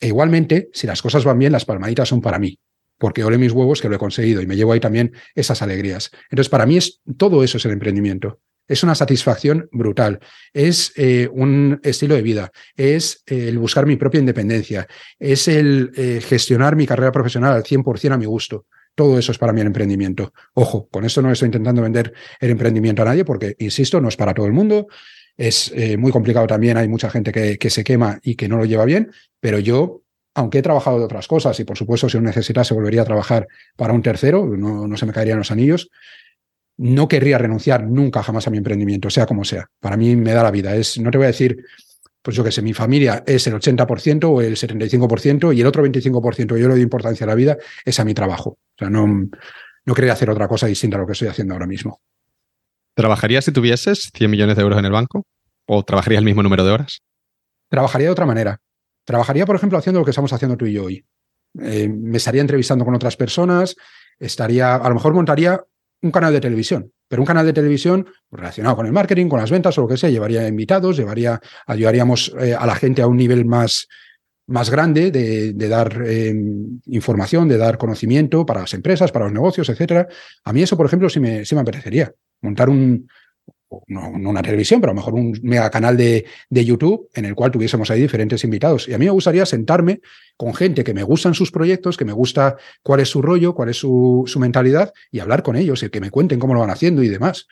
E 0.00 0.08
igualmente, 0.08 0.70
si 0.72 0.88
las 0.88 1.00
cosas 1.00 1.22
van 1.24 1.38
bien, 1.38 1.52
las 1.52 1.64
palmaditas 1.64 2.08
son 2.08 2.20
para 2.20 2.40
mí 2.40 2.58
porque 3.00 3.24
ole 3.24 3.38
mis 3.38 3.52
huevos 3.52 3.80
que 3.80 3.88
lo 3.88 3.96
he 3.96 3.98
conseguido 3.98 4.42
y 4.42 4.46
me 4.46 4.54
llevo 4.54 4.72
ahí 4.72 4.78
también 4.78 5.12
esas 5.34 5.62
alegrías. 5.62 6.10
Entonces, 6.30 6.50
para 6.50 6.66
mí 6.66 6.76
es 6.76 7.00
todo 7.16 7.42
eso 7.42 7.56
es 7.56 7.64
el 7.64 7.72
emprendimiento. 7.72 8.40
Es 8.68 8.84
una 8.84 8.94
satisfacción 8.94 9.68
brutal, 9.72 10.20
es 10.52 10.92
eh, 10.94 11.28
un 11.32 11.80
estilo 11.82 12.14
de 12.14 12.22
vida, 12.22 12.52
es 12.76 13.24
eh, 13.26 13.48
el 13.48 13.58
buscar 13.58 13.84
mi 13.84 13.96
propia 13.96 14.20
independencia, 14.20 14.86
es 15.18 15.48
el 15.48 15.90
eh, 15.96 16.20
gestionar 16.24 16.76
mi 16.76 16.86
carrera 16.86 17.10
profesional 17.10 17.54
al 17.54 17.64
100% 17.64 18.12
a 18.12 18.18
mi 18.18 18.26
gusto. 18.26 18.66
Todo 18.94 19.18
eso 19.18 19.32
es 19.32 19.38
para 19.38 19.52
mí 19.52 19.62
el 19.62 19.68
emprendimiento. 19.68 20.32
Ojo, 20.54 20.88
con 20.88 21.04
esto 21.04 21.22
no 21.22 21.32
estoy 21.32 21.46
intentando 21.46 21.82
vender 21.82 22.12
el 22.38 22.50
emprendimiento 22.50 23.02
a 23.02 23.06
nadie 23.06 23.24
porque, 23.24 23.56
insisto, 23.58 24.00
no 24.00 24.08
es 24.08 24.16
para 24.16 24.34
todo 24.34 24.46
el 24.46 24.52
mundo. 24.52 24.88
Es 25.36 25.72
muy 25.96 26.12
complicado 26.12 26.46
también, 26.46 26.76
hay 26.76 26.86
mucha 26.86 27.08
gente 27.08 27.32
que, 27.32 27.56
que 27.56 27.70
se 27.70 27.82
quema 27.82 28.20
y 28.22 28.34
que 28.34 28.46
no 28.46 28.58
lo 28.58 28.66
lleva 28.66 28.84
bien, 28.84 29.10
pero 29.40 29.58
yo 29.58 30.02
aunque 30.40 30.58
he 30.58 30.62
trabajado 30.62 30.98
de 30.98 31.04
otras 31.04 31.28
cosas 31.28 31.58
y 31.60 31.64
por 31.64 31.76
supuesto 31.76 32.08
si 32.08 32.16
lo 32.16 32.22
necesitase 32.22 32.74
volvería 32.74 33.02
a 33.02 33.04
trabajar 33.04 33.46
para 33.76 33.92
un 33.92 34.02
tercero, 34.02 34.46
no, 34.46 34.96
se 34.96 35.06
me 35.06 35.12
caerían 35.12 35.38
los 35.38 35.50
anillos, 35.50 35.90
no 36.76 37.08
querría 37.08 37.38
renunciar 37.38 37.86
nunca 37.86 38.22
jamás 38.22 38.46
a 38.46 38.50
mi 38.50 38.58
emprendimiento, 38.58 39.10
sea 39.10 39.26
como 39.26 39.44
sea. 39.44 39.66
Para 39.80 39.96
mí 39.96 40.16
me 40.16 40.32
da 40.32 40.42
la 40.42 40.50
vida. 40.50 40.74
Es, 40.74 40.98
no 40.98 41.10
te 41.10 41.18
voy 41.18 41.26
a 41.26 41.28
decir, 41.28 41.64
pues 42.22 42.36
yo 42.36 42.42
que 42.42 42.50
sé, 42.50 42.62
mi 42.62 42.72
familia 42.72 43.22
es 43.26 43.46
el 43.46 43.54
80% 43.54 44.24
o 44.24 44.40
el 44.40 44.56
75% 44.56 45.54
y 45.54 45.60
el 45.60 45.66
otro 45.66 45.84
25% 45.84 46.54
que 46.54 46.60
yo 46.60 46.68
le 46.68 46.74
doy 46.74 46.82
importancia 46.82 47.24
a 47.24 47.28
la 47.28 47.34
vida 47.34 47.58
es 47.84 48.00
a 48.00 48.04
mi 48.04 48.14
trabajo. 48.14 48.50
O 48.50 48.78
sea, 48.78 48.88
no, 48.88 49.06
no 49.84 49.94
quería 49.94 50.14
hacer 50.14 50.30
otra 50.30 50.48
cosa 50.48 50.66
distinta 50.66 50.96
a 50.96 51.00
lo 51.00 51.06
que 51.06 51.12
estoy 51.12 51.28
haciendo 51.28 51.54
ahora 51.54 51.66
mismo. 51.66 52.00
¿Trabajarías 52.94 53.44
si 53.44 53.52
tuvieses 53.52 54.10
100 54.14 54.30
millones 54.30 54.56
de 54.56 54.62
euros 54.62 54.78
en 54.78 54.86
el 54.86 54.92
banco? 54.92 55.24
¿O 55.66 55.82
trabajarías 55.84 56.20
el 56.20 56.24
mismo 56.24 56.42
número 56.42 56.64
de 56.64 56.72
horas? 56.72 57.02
Trabajaría 57.68 58.08
de 58.08 58.12
otra 58.12 58.26
manera. 58.26 58.58
Trabajaría, 59.10 59.44
por 59.44 59.56
ejemplo, 59.56 59.76
haciendo 59.76 59.98
lo 59.98 60.04
que 60.04 60.12
estamos 60.12 60.32
haciendo 60.32 60.56
tú 60.56 60.66
y 60.66 60.74
yo 60.74 60.84
hoy. 60.84 61.04
Eh, 61.60 61.88
me 61.88 62.18
estaría 62.18 62.42
entrevistando 62.42 62.84
con 62.84 62.94
otras 62.94 63.16
personas, 63.16 63.74
estaría, 64.20 64.76
a 64.76 64.88
lo 64.88 64.94
mejor 64.94 65.14
montaría 65.14 65.60
un 66.00 66.12
canal 66.12 66.32
de 66.32 66.40
televisión, 66.40 66.92
pero 67.08 67.20
un 67.20 67.26
canal 67.26 67.44
de 67.44 67.52
televisión 67.52 68.06
relacionado 68.30 68.76
con 68.76 68.86
el 68.86 68.92
marketing, 68.92 69.26
con 69.26 69.40
las 69.40 69.50
ventas 69.50 69.76
o 69.76 69.80
lo 69.80 69.88
que 69.88 69.96
sea, 69.96 70.10
llevaría 70.10 70.46
invitados, 70.46 70.96
llevaría, 70.96 71.40
ayudaríamos 71.66 72.32
eh, 72.38 72.54
a 72.54 72.64
la 72.66 72.76
gente 72.76 73.02
a 73.02 73.08
un 73.08 73.16
nivel 73.16 73.46
más, 73.46 73.88
más 74.46 74.70
grande 74.70 75.10
de, 75.10 75.68
dar 75.68 76.04
eh, 76.06 76.32
información, 76.86 77.48
de 77.48 77.58
dar 77.58 77.78
conocimiento 77.78 78.46
para 78.46 78.60
las 78.60 78.74
empresas, 78.74 79.10
para 79.10 79.24
los 79.24 79.34
negocios, 79.34 79.68
etcétera. 79.70 80.06
A 80.44 80.52
mí 80.52 80.62
eso, 80.62 80.76
por 80.76 80.86
ejemplo, 80.86 81.10
sí 81.10 81.18
me, 81.18 81.44
sí 81.44 81.56
me 81.56 81.62
apetecería. 81.62 82.12
Montar 82.42 82.70
un, 82.70 83.08
no, 83.86 84.08
una 84.08 84.42
televisión, 84.42 84.80
pero 84.80 84.90
a 84.90 84.94
lo 84.94 85.00
mejor 85.00 85.14
un 85.14 85.38
mega 85.42 85.70
canal 85.70 85.96
de, 85.96 86.24
de, 86.48 86.64
YouTube 86.64 87.08
en 87.14 87.24
el 87.24 87.34
cual 87.34 87.50
tuviésemos 87.50 87.90
ahí 87.90 88.00
diferentes 88.00 88.42
invitados. 88.44 88.88
Y 88.88 88.94
a 88.94 88.98
mí 88.98 89.04
me 89.04 89.10
gustaría 89.10 89.46
sentarme 89.46 90.00
con 90.36 90.54
gente 90.54 90.84
que 90.84 90.94
me 90.94 91.02
gustan 91.02 91.34
sus 91.34 91.50
proyectos, 91.50 91.96
que 91.96 92.04
me 92.04 92.12
gusta 92.12 92.56
cuál 92.82 93.00
es 93.00 93.08
su 93.08 93.22
rollo, 93.22 93.54
cuál 93.54 93.68
es 93.68 93.76
su, 93.76 94.24
su 94.26 94.40
mentalidad 94.40 94.92
y 95.10 95.20
hablar 95.20 95.42
con 95.42 95.56
ellos 95.56 95.82
y 95.82 95.90
que 95.90 96.00
me 96.00 96.10
cuenten 96.10 96.38
cómo 96.38 96.54
lo 96.54 96.60
van 96.60 96.70
haciendo 96.70 97.02
y 97.02 97.08
demás. 97.08 97.46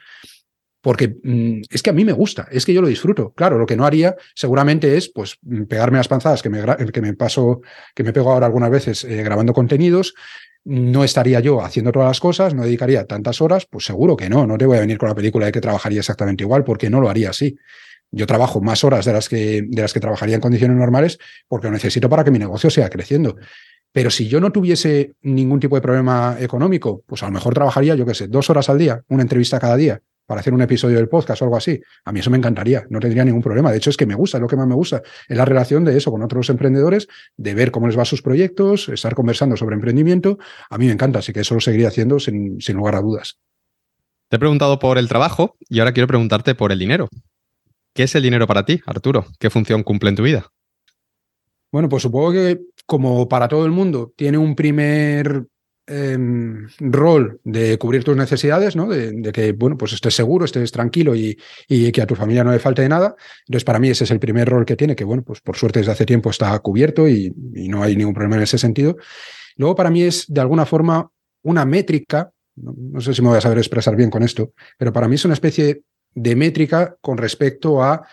Porque 0.80 1.16
mm, 1.22 1.62
es 1.70 1.82
que 1.82 1.90
a 1.90 1.92
mí 1.92 2.05
me 2.05 2.12
gusta, 2.12 2.48
es 2.50 2.64
que 2.64 2.72
yo 2.72 2.80
lo 2.80 2.88
disfruto. 2.88 3.32
Claro, 3.32 3.58
lo 3.58 3.66
que 3.66 3.76
no 3.76 3.84
haría 3.84 4.16
seguramente 4.34 4.97
es 4.97 5.08
pues 5.08 5.38
pegarme 5.68 5.98
las 5.98 6.08
panzadas 6.08 6.42
que 6.42 6.50
me, 6.50 6.62
que 6.92 7.02
me 7.02 7.14
paso, 7.14 7.62
que 7.94 8.05
me 8.05 8.12
pego 8.12 8.30
ahora 8.30 8.47
algunas 8.47 8.70
veces 8.70 9.05
eh, 9.05 9.22
grabando 9.22 9.52
contenidos, 9.52 10.14
no 10.65 11.05
estaría 11.05 11.41
yo 11.41 11.62
haciendo 11.62 11.93
todas 11.93 12.09
las 12.09 12.20
cosas, 12.20 12.55
no 12.55 12.65
dedicaría 12.65 13.07
tantas 13.07 13.41
horas, 13.41 13.67
pues 13.69 13.85
seguro 13.85 14.17
que 14.17 14.28
no, 14.28 14.47
no 14.47 14.59
te 14.59 14.67
voy 14.67 14.77
a 14.77 14.81
venir 14.81 14.99
con 14.99 15.09
la 15.09 15.15
película 15.15 15.47
de 15.47 15.53
que 15.53 15.61
trabajaría 15.61 16.01
exactamente 16.01 16.45
igual, 16.45 16.65
porque 16.65 16.91
no 16.91 17.01
lo 17.01 17.09
haría 17.09 17.31
así. 17.31 17.57
Yo 18.11 18.27
trabajo 18.27 18.61
más 18.61 18.85
horas 18.85 19.05
de 19.05 19.12
las 19.12 19.28
que, 19.28 19.62
de 19.67 19.83
las 19.83 19.93
que 19.93 20.01
trabajaría 20.01 20.35
en 20.35 20.41
condiciones 20.41 20.77
normales 20.77 21.19
porque 21.47 21.67
lo 21.67 21.73
necesito 21.73 22.09
para 22.09 22.25
que 22.25 22.31
mi 22.31 22.39
negocio 22.39 22.70
siga 22.70 22.89
creciendo. 22.89 23.37
Pero 23.93 24.11
si 24.11 24.28
yo 24.28 24.41
no 24.41 24.53
tuviese 24.53 25.15
ningún 25.23 25.61
tipo 25.61 25.77
de 25.77 25.83
problema 25.83 26.37
económico, 26.39 27.03
pues 27.07 27.23
a 27.23 27.27
lo 27.27 27.33
mejor 27.33 27.55
trabajaría, 27.55 27.95
yo 27.95 28.07
qué 28.07 28.15
sé, 28.15 28.28
dos 28.28 28.51
horas 28.51 28.69
al 28.69 28.78
día, 28.78 29.03
una 29.09 29.23
entrevista 29.23 29.59
cada 29.59 29.77
día, 29.77 30.01
para 30.28 30.42
hacer 30.42 30.52
un 30.52 30.60
episodio 30.60 30.98
del 30.98 31.08
podcast 31.08 31.40
o 31.40 31.47
algo 31.47 31.57
así. 31.57 31.81
A 32.05 32.12
mí 32.12 32.20
eso 32.20 32.28
me 32.28 32.36
encantaría, 32.36 32.86
no 32.90 33.00
tendría 33.00 33.24
ningún 33.24 33.40
problema. 33.40 33.70
De 33.70 33.78
hecho, 33.78 33.89
es 33.89 33.97
que 33.97 34.05
me 34.05 34.15
gusta, 34.15 34.36
es 34.36 34.42
lo 34.42 34.47
que 34.47 34.57
más 34.57 34.66
me 34.66 34.74
gusta. 34.74 35.02
Es 35.26 35.36
la 35.39 35.47
relación 35.47 35.86
de 35.86 35.97
eso 35.97 36.10
con 36.10 36.23
otros 36.23 36.50
emprendedores, 36.50 37.08
de 37.39 37.55
ver 37.55 37.70
cómo 37.70 37.86
les 37.86 37.98
va 37.98 38.05
sus 38.05 38.20
proyectos, 38.20 38.90
estar 38.90 39.15
conversando 39.15 39.57
sobre 39.57 39.74
emprendimiento. 39.74 40.39
A 40.68 40.76
mí 40.76 40.84
me 40.84 40.92
encanta, 40.92 41.20
así 41.20 41.32
que 41.32 41.40
eso 41.40 41.55
lo 41.55 41.60
seguiría 41.60 41.89
haciendo 41.89 42.20
sin, 42.20 42.60
sin 42.60 42.76
lugar 42.76 42.94
a 42.97 43.00
dudas. 43.00 43.39
Te 44.28 44.36
he 44.36 44.39
preguntado 44.39 44.78
por 44.78 44.98
el 44.98 45.08
trabajo 45.08 45.57
y 45.66 45.78
ahora 45.78 45.92
quiero 45.92 46.08
preguntarte 46.08 46.55
por 46.55 46.73
el 46.73 46.78
dinero. 46.78 47.08
¿Qué 47.94 48.02
es 48.02 48.15
el 48.15 48.23
dinero 48.23 48.47
para 48.47 48.66
ti, 48.66 48.82
Arturo? 48.84 49.24
¿Qué 49.39 49.48
función 49.48 49.82
cumple 49.82 50.10
en 50.10 50.16
tu 50.16 50.24
vida? 50.24 50.52
Bueno, 51.73 51.89
pues 51.89 52.02
supongo 52.02 52.32
que 52.32 52.60
como 52.84 53.28
para 53.28 53.48
todo 53.48 53.65
el 53.65 53.73
mundo, 53.73 54.12
tiene 54.15 54.36
un 54.36 54.55
primer 54.55 55.47
Em, 55.91 56.67
rol 56.81 57.41
de 57.44 57.78
cubrir 57.78 58.05
tus 58.05 58.15
necesidades, 58.15 58.76
¿no? 58.76 58.89
De, 58.89 59.33
que, 59.33 59.52
bueno, 59.52 59.78
pues 59.78 59.94
estés 59.94 60.15
seguro, 60.15 60.44
estés 60.44 60.70
tranquilo 60.70 61.15
y, 61.15 61.39
y, 61.67 61.91
que 61.92 62.02
a 62.02 62.07
tu 62.07 62.15
familia 62.15 62.44
no 62.44 62.52
le 62.52 62.58
falte 62.58 62.83
de 62.83 62.91
nada. 62.91 63.17
Entonces, 63.47 63.65
para 63.65 63.78
mí 63.78 63.89
ese 63.89 64.05
es 64.05 64.10
el 64.10 64.20
primer 64.20 64.47
rol 64.50 64.67
que 64.67 64.76
tiene, 64.76 64.94
que, 64.94 65.05
bueno, 65.05 65.23
pues 65.23 65.41
por 65.41 65.57
suerte 65.57 65.78
desde 65.78 65.92
hace 65.92 66.05
tiempo 66.05 66.28
está 66.28 66.58
cubierto 66.58 67.08
y, 67.08 67.33
no 67.34 67.83
hay 67.83 67.97
ningún 67.97 68.12
problema 68.12 68.36
en 68.36 68.42
ese 68.42 68.58
sentido. 68.58 68.99
Luego, 69.57 69.75
para 69.76 69.91
mí 69.91 70.02
es, 70.02 70.26
de 70.28 70.42
alguna 70.42 70.67
forma, 70.67 71.10
una 71.42 71.65
métrica, 71.65 72.33
no, 72.57 73.00
sé 73.00 73.15
si 73.15 73.23
me 73.23 73.28
voy 73.28 73.39
a 73.39 73.41
saber 73.41 73.57
expresar 73.57 73.97
bien 73.97 74.10
con 74.10 74.23
esto, 74.23 74.52
pero 74.76 74.92
para 74.92 75.08
mí 75.08 75.15
es 75.15 75.25
una 75.25 75.34
especie 75.34 75.84
de 76.15 76.36
métrica 76.36 76.97
con 77.00 77.17
respecto 77.17 77.83
a 77.83 78.07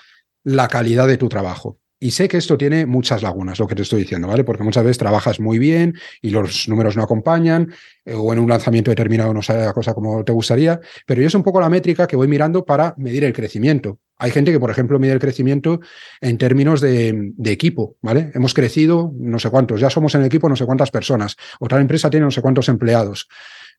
la 0.46 0.70
calidad 0.70 1.10
de 1.10 1.18
tu 1.18 1.28
trabajo. 1.28 1.78
Y 2.00 2.12
sé 2.12 2.28
que 2.28 2.38
esto 2.38 2.58
tiene 2.58 2.86
muchas 2.86 3.24
lagunas, 3.24 3.58
lo 3.58 3.68
que 3.68 3.76
te 3.76 3.84
estoy 3.84 4.02
diciendo, 4.02 4.28
¿vale? 4.28 4.44
Porque 4.44 4.64
muchas 4.64 4.84
veces 4.84 4.98
trabajas 4.98 5.40
muy 5.40 5.58
bien 5.60 5.96
y 6.22 6.30
los 6.30 6.68
números 6.68 6.98
no 6.98 7.04
acompañan, 7.04 7.74
eh, 8.04 8.14
o 8.14 8.34
en 8.34 8.40
un 8.40 8.50
lanzamiento 8.50 8.92
determinado 8.92 9.34
no 9.34 9.42
sale 9.42 9.66
la 9.66 9.74
cosa 9.74 9.94
como 9.94 10.24
te 10.24 10.34
gustaría, 10.34 10.80
pero 11.06 11.22
yo 11.22 11.28
es 11.28 11.36
un 11.36 11.44
poco 11.44 11.62
la 11.62 11.70
métrica 11.70 12.06
que 12.06 12.16
voy 12.16 12.28
mirando 12.28 12.66
para 12.66 12.94
medir 12.98 13.24
el 13.24 13.34
crecimiento. 13.34 14.00
Hay 14.18 14.32
gente 14.32 14.52
que, 14.52 14.60
por 14.60 14.72
ejemplo, 14.72 15.00
mide 15.00 15.14
el 15.14 15.20
crecimiento 15.20 15.80
en 16.22 16.38
términos 16.38 16.80
de, 16.82 17.34
equipo, 17.46 17.96
¿vale? 18.02 18.32
Hemos 18.34 18.54
crecido 18.54 19.12
no 19.18 19.40
sé 19.40 19.50
cuántos, 19.50 19.80
ya 19.80 19.90
somos 19.90 20.16
en 20.16 20.22
el 20.22 20.28
equipo 20.28 20.48
no 20.50 20.56
sé 20.56 20.66
cuántas 20.66 20.92
personas, 20.92 21.36
otra 21.60 21.80
empresa 21.80 22.10
tiene 22.10 22.26
no 22.26 22.32
sé 22.32 22.42
cuántos 22.42 22.70
empleados. 22.70 23.28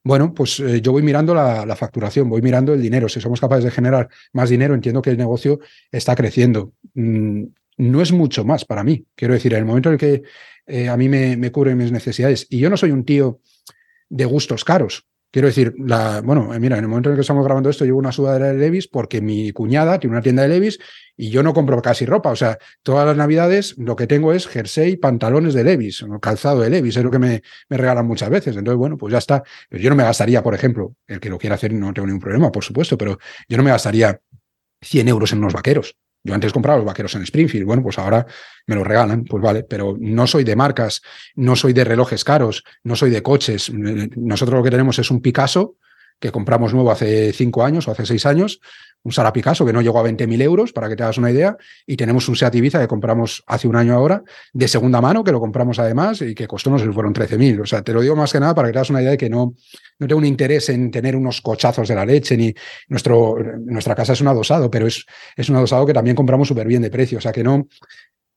Bueno, 0.02 0.34
pues 0.34 0.60
eh, 0.60 0.80
yo 0.80 0.92
voy 0.92 1.02
mirando 1.02 1.34
la, 1.34 1.74
facturación, 1.74 2.28
voy 2.28 2.40
mirando 2.40 2.72
el 2.72 2.80
dinero. 2.80 3.08
Si 3.08 3.20
somos 3.20 3.40
capaces 3.40 3.64
de 3.64 3.72
generar 3.72 4.08
más 4.32 4.48
dinero, 4.48 4.74
entiendo 4.74 5.02
que 5.02 5.10
el 5.10 5.16
negocio 5.16 5.58
está 5.90 6.14
creciendo. 6.14 6.74
Mm, 6.94 7.46
no 7.76 8.00
es 8.00 8.12
mucho 8.12 8.44
más 8.44 8.64
para 8.64 8.84
mí. 8.84 9.04
Quiero 9.14 9.34
decir, 9.34 9.52
en 9.52 9.60
el 9.60 9.64
momento 9.64 9.88
en 9.90 9.94
el 9.94 9.98
que 9.98 10.22
eh, 10.66 10.88
a 10.88 10.96
mí 10.96 11.08
me, 11.08 11.50
cubren 11.52 11.78
mis 11.78 11.92
necesidades, 11.92 12.46
y 12.50 12.58
yo 12.58 12.70
no 12.70 12.76
soy 12.76 12.90
un 12.90 13.04
tío 13.04 13.40
de 14.08 14.24
gustos 14.24 14.64
caros. 14.64 15.06
Quiero 15.30 15.48
decir, 15.48 15.74
la, 15.78 16.22
bueno, 16.22 16.54
eh, 16.54 16.58
mira, 16.58 16.78
en 16.78 16.84
el 16.84 16.88
momento 16.88 17.10
en 17.10 17.14
el 17.14 17.16
que 17.18 17.22
estamos 17.22 17.44
grabando 17.44 17.68
esto, 17.68 17.84
llevo 17.84 17.98
una 17.98 18.12
sudadera 18.12 18.46
de 18.46 18.54
Levis 18.54 18.88
porque 18.88 19.20
mi 19.20 19.52
cuñada 19.52 19.98
tiene 19.98 20.14
una 20.14 20.22
tienda 20.22 20.42
de 20.42 20.48
Levis 20.48 20.78
y 21.16 21.28
yo 21.28 21.42
no 21.42 21.52
compro 21.52 21.82
casi 21.82 22.06
ropa. 22.06 22.30
O 22.30 22.36
sea, 22.36 22.58
todas 22.82 23.06
las 23.06 23.16
navidades 23.16 23.74
lo 23.76 23.96
que 23.96 24.06
tengo 24.06 24.32
es 24.32 24.46
jersey, 24.46 24.96
pantalones 24.96 25.52
de 25.52 25.64
Levis, 25.64 26.04
calzado 26.22 26.60
de 26.60 26.70
Levis, 26.70 26.96
es 26.96 27.04
lo 27.04 27.10
que 27.10 27.18
me, 27.18 27.42
me 27.68 27.76
regalan 27.76 28.06
muchas 28.06 28.30
veces. 28.30 28.56
Entonces, 28.56 28.78
bueno, 28.78 28.96
pues 28.96 29.12
ya 29.12 29.18
está. 29.18 29.42
Pero 29.68 29.82
yo 29.82 29.90
no 29.90 29.96
me 29.96 30.04
gastaría, 30.04 30.42
por 30.42 30.54
ejemplo, 30.54 30.94
el 31.06 31.20
que 31.20 31.28
lo 31.28 31.38
quiera 31.38 31.56
hacer 31.56 31.72
no 31.74 31.92
tengo 31.92 32.06
ningún 32.06 32.22
problema, 32.22 32.50
por 32.50 32.64
supuesto, 32.64 32.96
pero 32.96 33.18
yo 33.46 33.56
no 33.58 33.62
me 33.62 33.70
gastaría 33.70 34.18
100 34.80 35.08
euros 35.08 35.32
en 35.32 35.38
unos 35.40 35.52
vaqueros. 35.52 35.96
Yo 36.26 36.34
antes 36.34 36.52
compraba 36.52 36.78
los 36.78 36.86
vaqueros 36.86 37.14
en 37.14 37.22
Springfield, 37.22 37.64
bueno, 37.64 37.82
pues 37.82 37.98
ahora 37.98 38.26
me 38.66 38.74
los 38.74 38.84
regalan, 38.84 39.24
pues 39.24 39.40
vale, 39.40 39.62
pero 39.62 39.96
no 39.98 40.26
soy 40.26 40.42
de 40.42 40.56
marcas, 40.56 41.00
no 41.36 41.54
soy 41.54 41.72
de 41.72 41.84
relojes 41.84 42.24
caros, 42.24 42.64
no 42.82 42.96
soy 42.96 43.10
de 43.10 43.22
coches. 43.22 43.70
Nosotros 43.72 44.58
lo 44.58 44.64
que 44.64 44.70
tenemos 44.70 44.98
es 44.98 45.10
un 45.10 45.22
Picasso 45.22 45.76
que 46.18 46.32
compramos 46.32 46.74
nuevo 46.74 46.90
hace 46.90 47.32
cinco 47.32 47.64
años 47.64 47.86
o 47.86 47.92
hace 47.92 48.06
seis 48.06 48.26
años, 48.26 48.60
un 49.06 49.12
Sara 49.12 49.32
Picasso 49.32 49.64
que 49.64 49.72
no 49.72 49.80
llegó 49.80 50.00
a 50.00 50.02
20.000 50.02 50.42
euros, 50.42 50.72
para 50.72 50.88
que 50.88 50.96
te 50.96 51.04
hagas 51.04 51.16
una 51.16 51.30
idea, 51.30 51.56
y 51.86 51.96
tenemos 51.96 52.28
un 52.28 52.34
Seat 52.34 52.52
Ibiza 52.56 52.80
que 52.80 52.88
compramos 52.88 53.44
hace 53.46 53.68
un 53.68 53.76
año 53.76 53.94
ahora, 53.94 54.24
de 54.52 54.66
segunda 54.66 55.00
mano, 55.00 55.22
que 55.22 55.30
lo 55.30 55.38
compramos 55.38 55.78
además 55.78 56.22
y 56.22 56.34
que 56.34 56.48
costó, 56.48 56.70
no 56.70 56.78
sé, 56.80 56.90
fueron 56.90 57.14
13.000. 57.14 57.60
O 57.60 57.66
sea, 57.66 57.82
te 57.82 57.92
lo 57.92 58.00
digo 58.00 58.16
más 58.16 58.32
que 58.32 58.40
nada 58.40 58.52
para 58.52 58.66
que 58.66 58.72
te 58.72 58.78
hagas 58.78 58.90
una 58.90 59.00
idea 59.00 59.12
de 59.12 59.16
que 59.16 59.30
no, 59.30 59.54
no 60.00 60.08
tengo 60.08 60.18
un 60.18 60.24
interés 60.24 60.68
en 60.70 60.90
tener 60.90 61.14
unos 61.14 61.40
cochazos 61.40 61.86
de 61.86 61.94
la 61.94 62.04
leche, 62.04 62.36
ni 62.36 62.52
nuestro, 62.88 63.36
nuestra 63.64 63.94
casa 63.94 64.12
es 64.12 64.20
un 64.20 64.26
adosado, 64.26 64.68
pero 64.68 64.88
es, 64.88 65.06
es 65.36 65.48
un 65.48 65.54
adosado 65.54 65.86
que 65.86 65.94
también 65.94 66.16
compramos 66.16 66.48
súper 66.48 66.66
bien 66.66 66.82
de 66.82 66.90
precio. 66.90 67.18
O 67.18 67.20
sea, 67.20 67.30
que 67.30 67.44
no, 67.44 67.68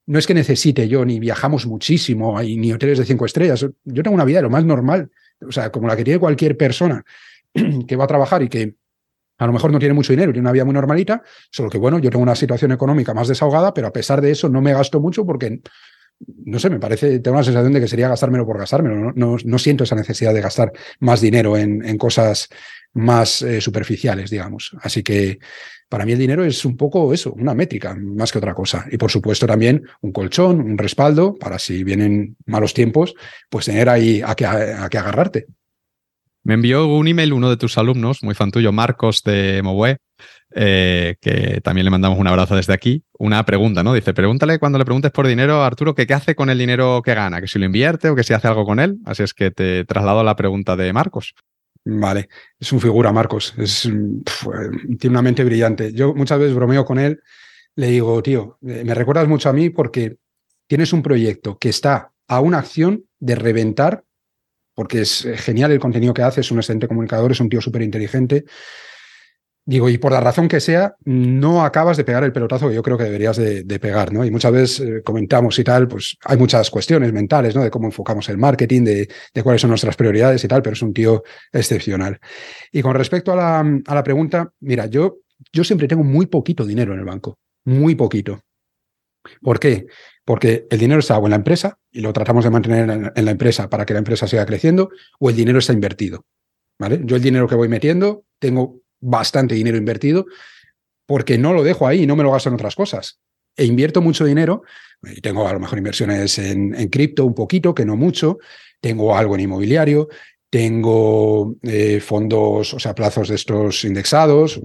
no 0.06 0.18
es 0.20 0.26
que 0.28 0.34
necesite 0.34 0.86
yo, 0.86 1.04
ni 1.04 1.18
viajamos 1.18 1.66
muchísimo, 1.66 2.40
ni 2.40 2.72
hoteles 2.72 2.98
de 2.98 3.06
cinco 3.06 3.26
estrellas. 3.26 3.66
Yo 3.84 4.02
tengo 4.04 4.14
una 4.14 4.24
vida 4.24 4.38
de 4.38 4.42
lo 4.42 4.50
más 4.50 4.64
normal, 4.64 5.10
o 5.44 5.50
sea, 5.50 5.72
como 5.72 5.88
la 5.88 5.96
que 5.96 6.04
tiene 6.04 6.20
cualquier 6.20 6.56
persona 6.56 7.04
que 7.88 7.96
va 7.96 8.04
a 8.04 8.06
trabajar 8.06 8.44
y 8.44 8.48
que 8.48 8.74
a 9.40 9.46
lo 9.46 9.54
mejor 9.54 9.72
no 9.72 9.78
tiene 9.78 9.94
mucho 9.94 10.12
dinero, 10.12 10.32
tiene 10.32 10.44
una 10.44 10.52
vida 10.52 10.66
muy 10.66 10.74
normalita, 10.74 11.22
solo 11.50 11.70
que 11.70 11.78
bueno, 11.78 11.98
yo 11.98 12.10
tengo 12.10 12.22
una 12.22 12.34
situación 12.34 12.72
económica 12.72 13.14
más 13.14 13.26
desahogada, 13.26 13.72
pero 13.72 13.86
a 13.86 13.92
pesar 13.92 14.20
de 14.20 14.30
eso 14.30 14.50
no 14.50 14.60
me 14.60 14.74
gasto 14.74 15.00
mucho 15.00 15.24
porque, 15.24 15.60
no 16.44 16.58
sé, 16.58 16.68
me 16.68 16.78
parece, 16.78 17.20
tengo 17.20 17.38
la 17.38 17.42
sensación 17.42 17.72
de 17.72 17.80
que 17.80 17.88
sería 17.88 18.08
gastármelo 18.08 18.44
por 18.44 18.58
gastármelo, 18.58 19.14
no, 19.14 19.36
no, 19.42 19.58
siento 19.58 19.84
esa 19.84 19.96
necesidad 19.96 20.34
de 20.34 20.42
gastar 20.42 20.72
más 20.98 21.22
dinero 21.22 21.56
en, 21.56 21.96
cosas 21.96 22.48
más 22.92 23.40
eh, 23.40 23.62
superficiales, 23.62 24.28
digamos. 24.28 24.76
Así 24.82 25.02
que 25.02 25.38
para 25.88 26.04
mí 26.04 26.12
el 26.12 26.18
dinero 26.18 26.44
es 26.44 26.66
un 26.66 26.76
poco 26.76 27.14
eso, 27.14 27.32
una 27.32 27.54
métrica, 27.54 27.94
más 27.94 28.30
que 28.32 28.38
otra 28.38 28.52
cosa. 28.52 28.84
Y 28.90 28.98
por 28.98 29.10
supuesto 29.10 29.46
también 29.46 29.84
un 30.02 30.12
colchón, 30.12 30.60
un 30.60 30.76
respaldo, 30.76 31.34
para 31.34 31.58
si 31.58 31.82
vienen 31.82 32.36
malos 32.44 32.74
tiempos, 32.74 33.14
pues 33.48 33.64
tener 33.64 33.88
ahí 33.88 34.20
a 34.22 34.34
que, 34.34 34.44
a 34.44 34.86
que 34.90 34.98
agarrarte. 34.98 35.46
Me 36.42 36.54
envió 36.54 36.86
un 36.86 37.06
email 37.06 37.32
uno 37.32 37.50
de 37.50 37.56
tus 37.56 37.76
alumnos, 37.76 38.22
muy 38.22 38.34
fan 38.34 38.50
tuyo, 38.50 38.72
Marcos 38.72 39.22
de 39.22 39.60
Mowe, 39.62 39.98
eh, 40.54 41.16
que 41.20 41.60
también 41.62 41.84
le 41.84 41.90
mandamos 41.90 42.18
un 42.18 42.26
abrazo 42.26 42.56
desde 42.56 42.72
aquí. 42.72 43.04
Una 43.18 43.44
pregunta, 43.44 43.82
¿no? 43.82 43.92
Dice, 43.92 44.14
pregúntale 44.14 44.58
cuando 44.58 44.78
le 44.78 44.84
preguntes 44.84 45.12
por 45.12 45.26
dinero 45.26 45.62
a 45.62 45.66
Arturo 45.66 45.94
qué 45.94 46.06
hace 46.12 46.34
con 46.34 46.48
el 46.48 46.58
dinero 46.58 47.02
que 47.04 47.14
gana, 47.14 47.40
que 47.40 47.46
si 47.46 47.58
lo 47.58 47.66
invierte 47.66 48.08
o 48.08 48.16
que 48.16 48.24
si 48.24 48.32
hace 48.32 48.48
algo 48.48 48.64
con 48.64 48.80
él. 48.80 48.98
Así 49.04 49.22
es 49.22 49.34
que 49.34 49.50
te 49.50 49.84
traslado 49.84 50.24
la 50.24 50.34
pregunta 50.34 50.76
de 50.76 50.92
Marcos. 50.92 51.34
Vale, 51.84 52.28
es 52.58 52.72
un 52.72 52.80
figura, 52.80 53.12
Marcos. 53.12 53.54
Es, 53.56 53.82
tiene 53.82 55.14
una 55.14 55.22
mente 55.22 55.44
brillante. 55.44 55.92
Yo 55.92 56.14
muchas 56.14 56.38
veces 56.38 56.54
bromeo 56.54 56.84
con 56.84 56.98
él, 56.98 57.20
le 57.76 57.88
digo, 57.88 58.22
tío, 58.22 58.58
eh, 58.66 58.82
me 58.84 58.94
recuerdas 58.94 59.28
mucho 59.28 59.48
a 59.48 59.52
mí 59.52 59.70
porque 59.70 60.16
tienes 60.66 60.92
un 60.92 61.02
proyecto 61.02 61.58
que 61.58 61.68
está 61.68 62.12
a 62.28 62.40
una 62.40 62.58
acción 62.58 63.04
de 63.18 63.34
reventar 63.34 64.04
porque 64.80 65.02
es 65.02 65.26
eh, 65.26 65.36
genial 65.36 65.72
el 65.72 65.78
contenido 65.78 66.14
que 66.14 66.22
hace, 66.22 66.40
es 66.40 66.50
un 66.50 66.56
excelente 66.56 66.88
comunicador, 66.88 67.30
es 67.32 67.40
un 67.40 67.50
tío 67.50 67.60
súper 67.60 67.82
inteligente. 67.82 68.46
Digo, 69.66 69.90
y 69.90 69.98
por 69.98 70.10
la 70.10 70.20
razón 70.20 70.48
que 70.48 70.58
sea, 70.58 70.94
no 71.04 71.62
acabas 71.62 71.98
de 71.98 72.04
pegar 72.04 72.24
el 72.24 72.32
pelotazo 72.32 72.70
que 72.70 72.76
yo 72.76 72.82
creo 72.82 72.96
que 72.96 73.04
deberías 73.04 73.36
de, 73.36 73.78
pegar, 73.78 74.10
¿no? 74.10 74.24
Y 74.24 74.30
muchas 74.30 74.52
veces 74.52 74.80
eh, 74.80 75.02
comentamos 75.04 75.58
y 75.58 75.64
tal, 75.64 75.86
pues 75.86 76.16
hay 76.24 76.38
muchas 76.38 76.70
cuestiones 76.70 77.12
mentales, 77.12 77.54
¿no? 77.54 77.62
De 77.62 77.70
cómo 77.70 77.88
enfocamos 77.88 78.26
el 78.30 78.38
marketing, 78.38 78.84
de, 78.84 79.08
cuáles 79.42 79.60
son 79.60 79.68
nuestras 79.68 79.96
prioridades 79.96 80.42
y 80.44 80.48
tal, 80.48 80.62
pero 80.62 80.72
es 80.72 80.80
un 80.80 80.94
tío 80.94 81.24
excepcional. 81.52 82.18
Y 82.72 82.80
con 82.80 82.94
respecto 82.94 83.34
a 83.34 83.36
la, 83.36 83.82
a 83.86 83.94
la 83.94 84.02
pregunta, 84.02 84.50
mira, 84.60 84.86
yo, 84.86 85.18
yo 85.52 85.62
siempre 85.62 85.88
tengo 85.88 86.04
muy 86.04 86.24
poquito 86.24 86.64
dinero 86.64 86.94
en 86.94 87.00
el 87.00 87.04
banco, 87.04 87.38
muy 87.66 87.96
poquito. 87.96 88.40
¿Por 89.42 89.60
qué? 89.60 89.86
Porque 90.24 90.66
el 90.70 90.78
dinero 90.78 91.00
está 91.00 91.18
o 91.18 91.24
en 91.26 91.30
la 91.30 91.36
empresa 91.36 91.78
y 91.90 92.00
lo 92.00 92.12
tratamos 92.12 92.44
de 92.44 92.50
mantener 92.50 93.12
en 93.14 93.24
la 93.24 93.30
empresa 93.30 93.68
para 93.68 93.84
que 93.84 93.92
la 93.92 93.98
empresa 93.98 94.26
siga 94.26 94.46
creciendo, 94.46 94.90
o 95.18 95.30
el 95.30 95.36
dinero 95.36 95.58
está 95.58 95.72
invertido. 95.72 96.24
¿vale? 96.78 97.00
Yo 97.04 97.16
el 97.16 97.22
dinero 97.22 97.46
que 97.46 97.54
voy 97.54 97.68
metiendo, 97.68 98.24
tengo 98.38 98.80
bastante 99.00 99.54
dinero 99.54 99.76
invertido 99.76 100.26
porque 101.06 101.38
no 101.38 101.52
lo 101.52 101.62
dejo 101.62 101.86
ahí 101.86 102.02
y 102.02 102.06
no 102.06 102.16
me 102.16 102.22
lo 102.22 102.30
gasto 102.30 102.48
en 102.48 102.54
otras 102.54 102.74
cosas. 102.74 103.20
E 103.56 103.64
invierto 103.64 104.00
mucho 104.00 104.24
dinero, 104.24 104.62
y 105.02 105.20
tengo 105.20 105.46
a 105.46 105.52
lo 105.52 105.58
mejor 105.58 105.76
inversiones 105.76 106.38
en, 106.38 106.74
en 106.74 106.88
cripto 106.88 107.26
un 107.26 107.34
poquito, 107.34 107.74
que 107.74 107.84
no 107.84 107.96
mucho, 107.96 108.38
tengo 108.80 109.16
algo 109.16 109.34
en 109.34 109.40
inmobiliario, 109.40 110.08
tengo 110.50 111.54
eh, 111.62 112.00
fondos, 112.00 112.74
o 112.74 112.80
sea, 112.80 112.94
plazos 112.94 113.28
de 113.28 113.36
estos 113.36 113.84
indexados, 113.84 114.60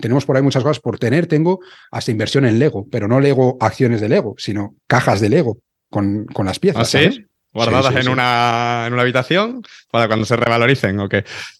tenemos 0.00 0.26
por 0.26 0.36
ahí 0.36 0.42
muchas 0.42 0.64
cosas 0.64 0.80
por 0.80 0.98
tener, 0.98 1.28
tengo 1.28 1.60
hasta 1.92 2.10
inversión 2.10 2.44
en 2.44 2.58
Lego, 2.58 2.86
pero 2.90 3.06
no 3.06 3.20
Lego 3.20 3.56
acciones 3.60 4.00
de 4.00 4.08
Lego, 4.08 4.34
sino 4.36 4.74
cajas 4.88 5.20
de 5.20 5.28
Lego 5.28 5.58
con, 5.88 6.26
con 6.26 6.46
las 6.46 6.58
piezas. 6.58 6.94
¿Ah, 6.94 7.10
Guardadas 7.50 7.94
en, 7.96 8.10
Una, 8.10 8.84
en 8.86 8.92
una 8.92 9.02
habitación 9.02 9.62
para 9.90 10.06
cuando 10.06 10.26
se 10.26 10.36
revaloricen, 10.36 11.00
¿o 11.00 11.08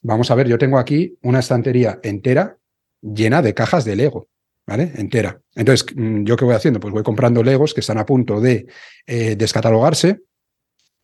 Vamos 0.02 0.31
a 0.31 0.34
ver, 0.34 0.47
yo 0.47 0.58
tengo 0.58 0.78
aquí 0.78 1.16
una 1.23 1.39
estantería 1.39 1.98
entera 2.02 2.58
llena 3.00 3.40
de 3.42 3.55
cajas 3.55 3.84
de 3.84 3.97
Lego. 3.97 4.28
¿Vale? 4.66 4.92
Entera. 4.97 5.40
Entonces, 5.55 5.86
mm, 5.97 6.24
¿yo 6.24 6.36
qué 6.36 6.44
voy 6.44 6.55
haciendo? 6.55 6.78
Pues 6.78 6.92
voy 6.92 7.02
comprando 7.02 7.42
Legos 7.42 7.73
que 7.73 7.81
están 7.81 7.97
a 7.97 8.05
punto 8.05 8.39
de 8.39 8.66
eh, 9.07 9.34
descatalogarse 9.34 10.20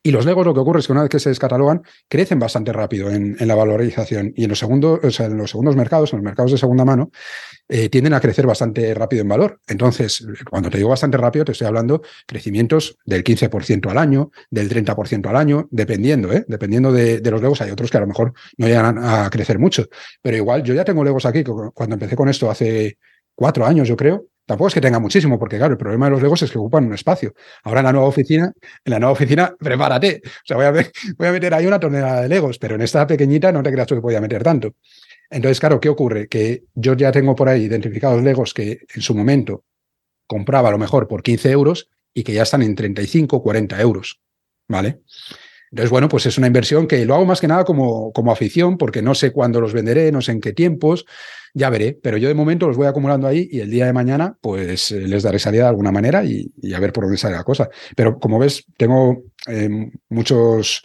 y 0.07 0.11
los 0.11 0.27
Legos 0.27 0.45
lo 0.45 0.53
que 0.53 0.61
ocurre 0.61 0.81
es 0.81 0.87
que 0.87 0.93
una 0.93 1.01
vez 1.01 1.09
que 1.09 1.19
se 1.19 1.31
descatalogan, 1.31 1.83
crecen 2.09 2.39
bastante 2.39 2.75
rápido 2.75 3.11
en, 3.11 3.37
la 3.41 3.55
valorización. 3.55 4.35
Y 4.37 4.45
en 4.45 4.51
los, 4.51 4.59
segundos, 4.59 5.01
o 5.03 5.11
sea, 5.11 5.27
en 5.27 5.39
los 5.39 5.51
segundos 5.51 5.77
mercados, 5.77 6.13
en 6.13 6.19
los 6.19 6.25
mercados 6.25 6.53
de 6.53 6.59
segunda 6.59 6.85
mano, 6.85 7.11
eh, 7.71 7.89
tienden 7.89 8.13
a 8.13 8.21
crecer 8.21 8.47
bastante 8.47 8.93
rápido 8.93 9.23
en 9.23 9.29
valor. 9.29 9.61
Entonces, 9.67 10.23
cuando 10.51 10.69
te 10.69 10.77
digo 10.77 10.91
bastante 10.91 11.17
rápido, 11.17 11.47
te 11.47 11.53
estoy 11.53 11.69
hablando 11.69 12.03
crecimientos 12.27 12.99
del 13.07 13.25
15% 13.25 13.91
al 13.91 13.97
año, 13.97 14.31
del 14.51 14.69
30% 14.69 15.27
al 15.27 15.37
año, 15.37 15.69
dependiendo, 15.71 16.31
¿eh? 16.35 16.45
Dependiendo 16.49 16.93
de, 16.93 17.21
de, 17.21 17.31
los 17.31 17.41
Legos. 17.41 17.63
Hay 17.63 17.71
otros 17.71 17.91
que 17.91 17.97
a 17.97 18.01
lo 18.01 18.07
mejor 18.07 18.35
no 18.59 18.67
llegan 18.67 18.99
a, 18.99 19.31
crecer 19.31 19.59
mucho. 19.59 19.87
Pero 20.21 20.37
igual, 20.37 20.63
yo 20.65 20.75
ya 20.75 20.85
tengo 20.85 21.03
Legos 21.03 21.25
aquí, 21.25 21.43
cuando 21.43 21.95
empecé 21.95 22.15
con 22.15 22.29
esto 22.29 22.51
hace 22.51 22.99
cuatro 23.35 23.67
años, 23.67 23.89
yo 23.89 23.97
creo, 23.97 24.27
Tampoco 24.47 24.69
es 24.69 24.75
que 24.75 24.81
tenga 24.81 24.99
muchísimo, 24.99 25.39
porque 25.39 25.57
claro, 25.57 25.73
el 25.73 25.79
problema 25.79 26.07
de 26.07 26.13
los 26.13 26.23
Legos 26.23 26.43
es 26.43 26.51
que 26.51 26.59
ocupan 26.59 26.85
un 26.85 26.93
espacio. 26.93 27.35
Ahora 27.63 27.81
en 27.81 27.87
la 27.87 27.93
nueva 27.93 28.09
oficina, 28.09 28.53
en 28.85 28.91
la 28.91 28.99
nueva 28.99 29.13
oficina, 29.13 29.55
prepárate. 29.59 30.21
O 30.25 30.29
sea, 30.45 30.57
voy 30.57 30.67
a, 30.67 30.73
voy 31.19 31.29
a 31.29 31.33
meter 31.33 31.55
ahí 31.55 31.67
una 31.67 31.81
tonelada 31.81 32.23
de 32.23 32.29
Legos, 32.29 32.59
pero 32.59 32.75
en 32.75 32.83
esta 32.83 33.07
pequeñita 33.07 33.51
no 33.53 33.63
te 33.63 33.73
creas 33.73 33.87
tú 33.87 33.95
que 33.95 34.03
podía 34.03 34.21
meter 34.21 34.43
tanto. 34.43 34.75
Entonces, 35.31 35.59
claro, 35.61 35.81
¿qué 35.81 35.89
ocurre? 35.89 36.29
Que 36.29 36.65
yo 36.75 36.95
ya 36.95 37.11
tengo 37.11 37.35
por 37.35 37.49
ahí 37.49 37.63
identificados 37.65 38.23
Legos 38.23 38.53
que 38.53 38.81
en 38.95 39.01
su 39.01 39.15
momento 39.15 39.65
compraba 40.27 40.69
a 40.69 40.73
lo 40.73 40.79
mejor 40.79 41.09
por 41.09 41.23
15 41.23 41.51
euros 41.51 41.89
y 42.13 42.23
que 42.23 42.35
ya 42.35 42.43
están 42.43 42.63
en 42.63 42.75
35, 42.75 43.43
40 43.43 43.81
euros. 43.81 44.21
¿Vale? 44.69 45.01
Entonces, 45.75 45.91
bueno, 45.91 46.09
pues 46.09 46.25
es 46.25 46.39
una 46.39 46.47
inversión 46.47 46.87
que 46.87 47.05
lo 47.05 47.17
hago 47.17 47.27
más 47.27 47.41
que 47.41 47.49
nada 47.49 47.65
como, 47.65 48.13
como 48.13 48.31
afición, 48.31 48.79
porque 48.79 49.03
no 49.03 49.13
sé 49.13 49.33
cuándo 49.33 49.61
los 49.61 49.73
venderé, 49.73 50.13
no 50.13 50.21
sé 50.21 50.31
en 50.31 50.41
qué 50.41 50.53
tiempos, 50.53 51.05
ya 51.53 51.69
veré, 51.69 51.99
pero 52.01 52.17
yo 52.17 52.29
de 52.29 52.35
momento 52.35 52.69
los 52.69 52.77
voy 52.77 52.87
acumulando 52.87 53.27
ahí 53.27 53.49
y 53.51 53.59
el 53.59 53.73
día 53.73 53.87
de 53.87 53.93
mañana 53.93 54.39
pues 54.41 54.93
eh, 54.93 55.01
les 55.01 55.25
daré 55.25 55.41
salida 55.41 55.65
de 55.65 55.71
alguna 55.71 55.91
manera 55.91 56.25
y, 56.25 56.49
a 56.73 56.79
ver 56.79 56.93
por 56.93 57.03
dónde 57.03 57.19
sale 57.19 57.35
la 57.35 57.43
cosa. 57.43 57.69
Pero 57.97 58.21
como 58.21 58.39
ves, 58.39 58.65
tengo 58.77 59.25
eh, 59.49 59.91
muchos 60.11 60.81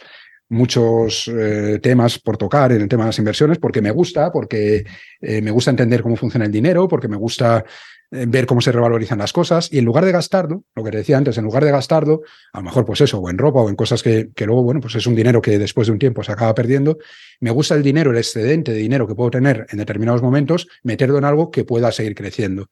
muchos 0.48 1.28
eh, 1.28 1.78
temas 1.80 2.18
por 2.18 2.36
tocar 2.36 2.72
en 2.72 2.82
el 2.82 2.88
tema 2.88 3.04
de 3.04 3.10
las 3.10 3.18
inversiones 3.20 3.58
porque 3.58 3.80
me 3.80 3.92
gusta, 3.92 4.32
porque 4.32 4.84
me 5.20 5.52
gusta 5.52 5.70
entender 5.70 6.02
cómo 6.02 6.16
funciona 6.16 6.46
el 6.46 6.50
dinero, 6.50 6.88
porque 6.88 7.06
me 7.06 7.16
gusta 7.16 7.64
ver 8.10 8.46
cómo 8.46 8.60
se 8.60 8.72
revalorizan 8.72 9.18
las 9.18 9.32
cosas 9.32 9.72
y 9.72 9.78
en 9.78 9.84
lugar 9.84 10.04
de 10.04 10.12
gastarlo, 10.12 10.64
lo 10.74 10.82
que 10.82 10.90
te 10.90 10.98
decía 10.98 11.16
antes, 11.16 11.38
en 11.38 11.44
lugar 11.44 11.64
de 11.64 11.70
gastarlo, 11.70 12.22
a 12.52 12.58
lo 12.58 12.64
mejor 12.64 12.84
pues 12.84 13.00
eso, 13.00 13.18
o 13.18 13.30
en 13.30 13.38
ropa 13.38 13.60
o 13.60 13.68
en 13.68 13.76
cosas 13.76 14.02
que, 14.02 14.30
que 14.34 14.46
luego, 14.46 14.64
bueno, 14.64 14.80
pues 14.80 14.96
es 14.96 15.06
un 15.06 15.14
dinero 15.14 15.40
que 15.40 15.58
después 15.58 15.86
de 15.86 15.92
un 15.92 15.98
tiempo 15.98 16.24
se 16.24 16.32
acaba 16.32 16.54
perdiendo, 16.54 16.98
me 17.40 17.50
gusta 17.50 17.74
el 17.74 17.82
dinero, 17.82 18.10
el 18.10 18.18
excedente 18.18 18.72
de 18.72 18.78
dinero 18.78 19.06
que 19.06 19.14
puedo 19.14 19.30
tener 19.30 19.66
en 19.70 19.78
determinados 19.78 20.22
momentos, 20.22 20.66
meterlo 20.82 21.18
en 21.18 21.24
algo 21.24 21.50
que 21.50 21.64
pueda 21.64 21.92
seguir 21.92 22.14
creciendo. 22.14 22.68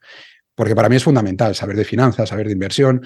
Porque 0.54 0.74
para 0.74 0.88
mí 0.88 0.96
es 0.96 1.04
fundamental 1.04 1.54
saber 1.54 1.76
de 1.76 1.84
finanzas, 1.84 2.30
saber 2.30 2.46
de 2.46 2.52
inversión, 2.52 3.02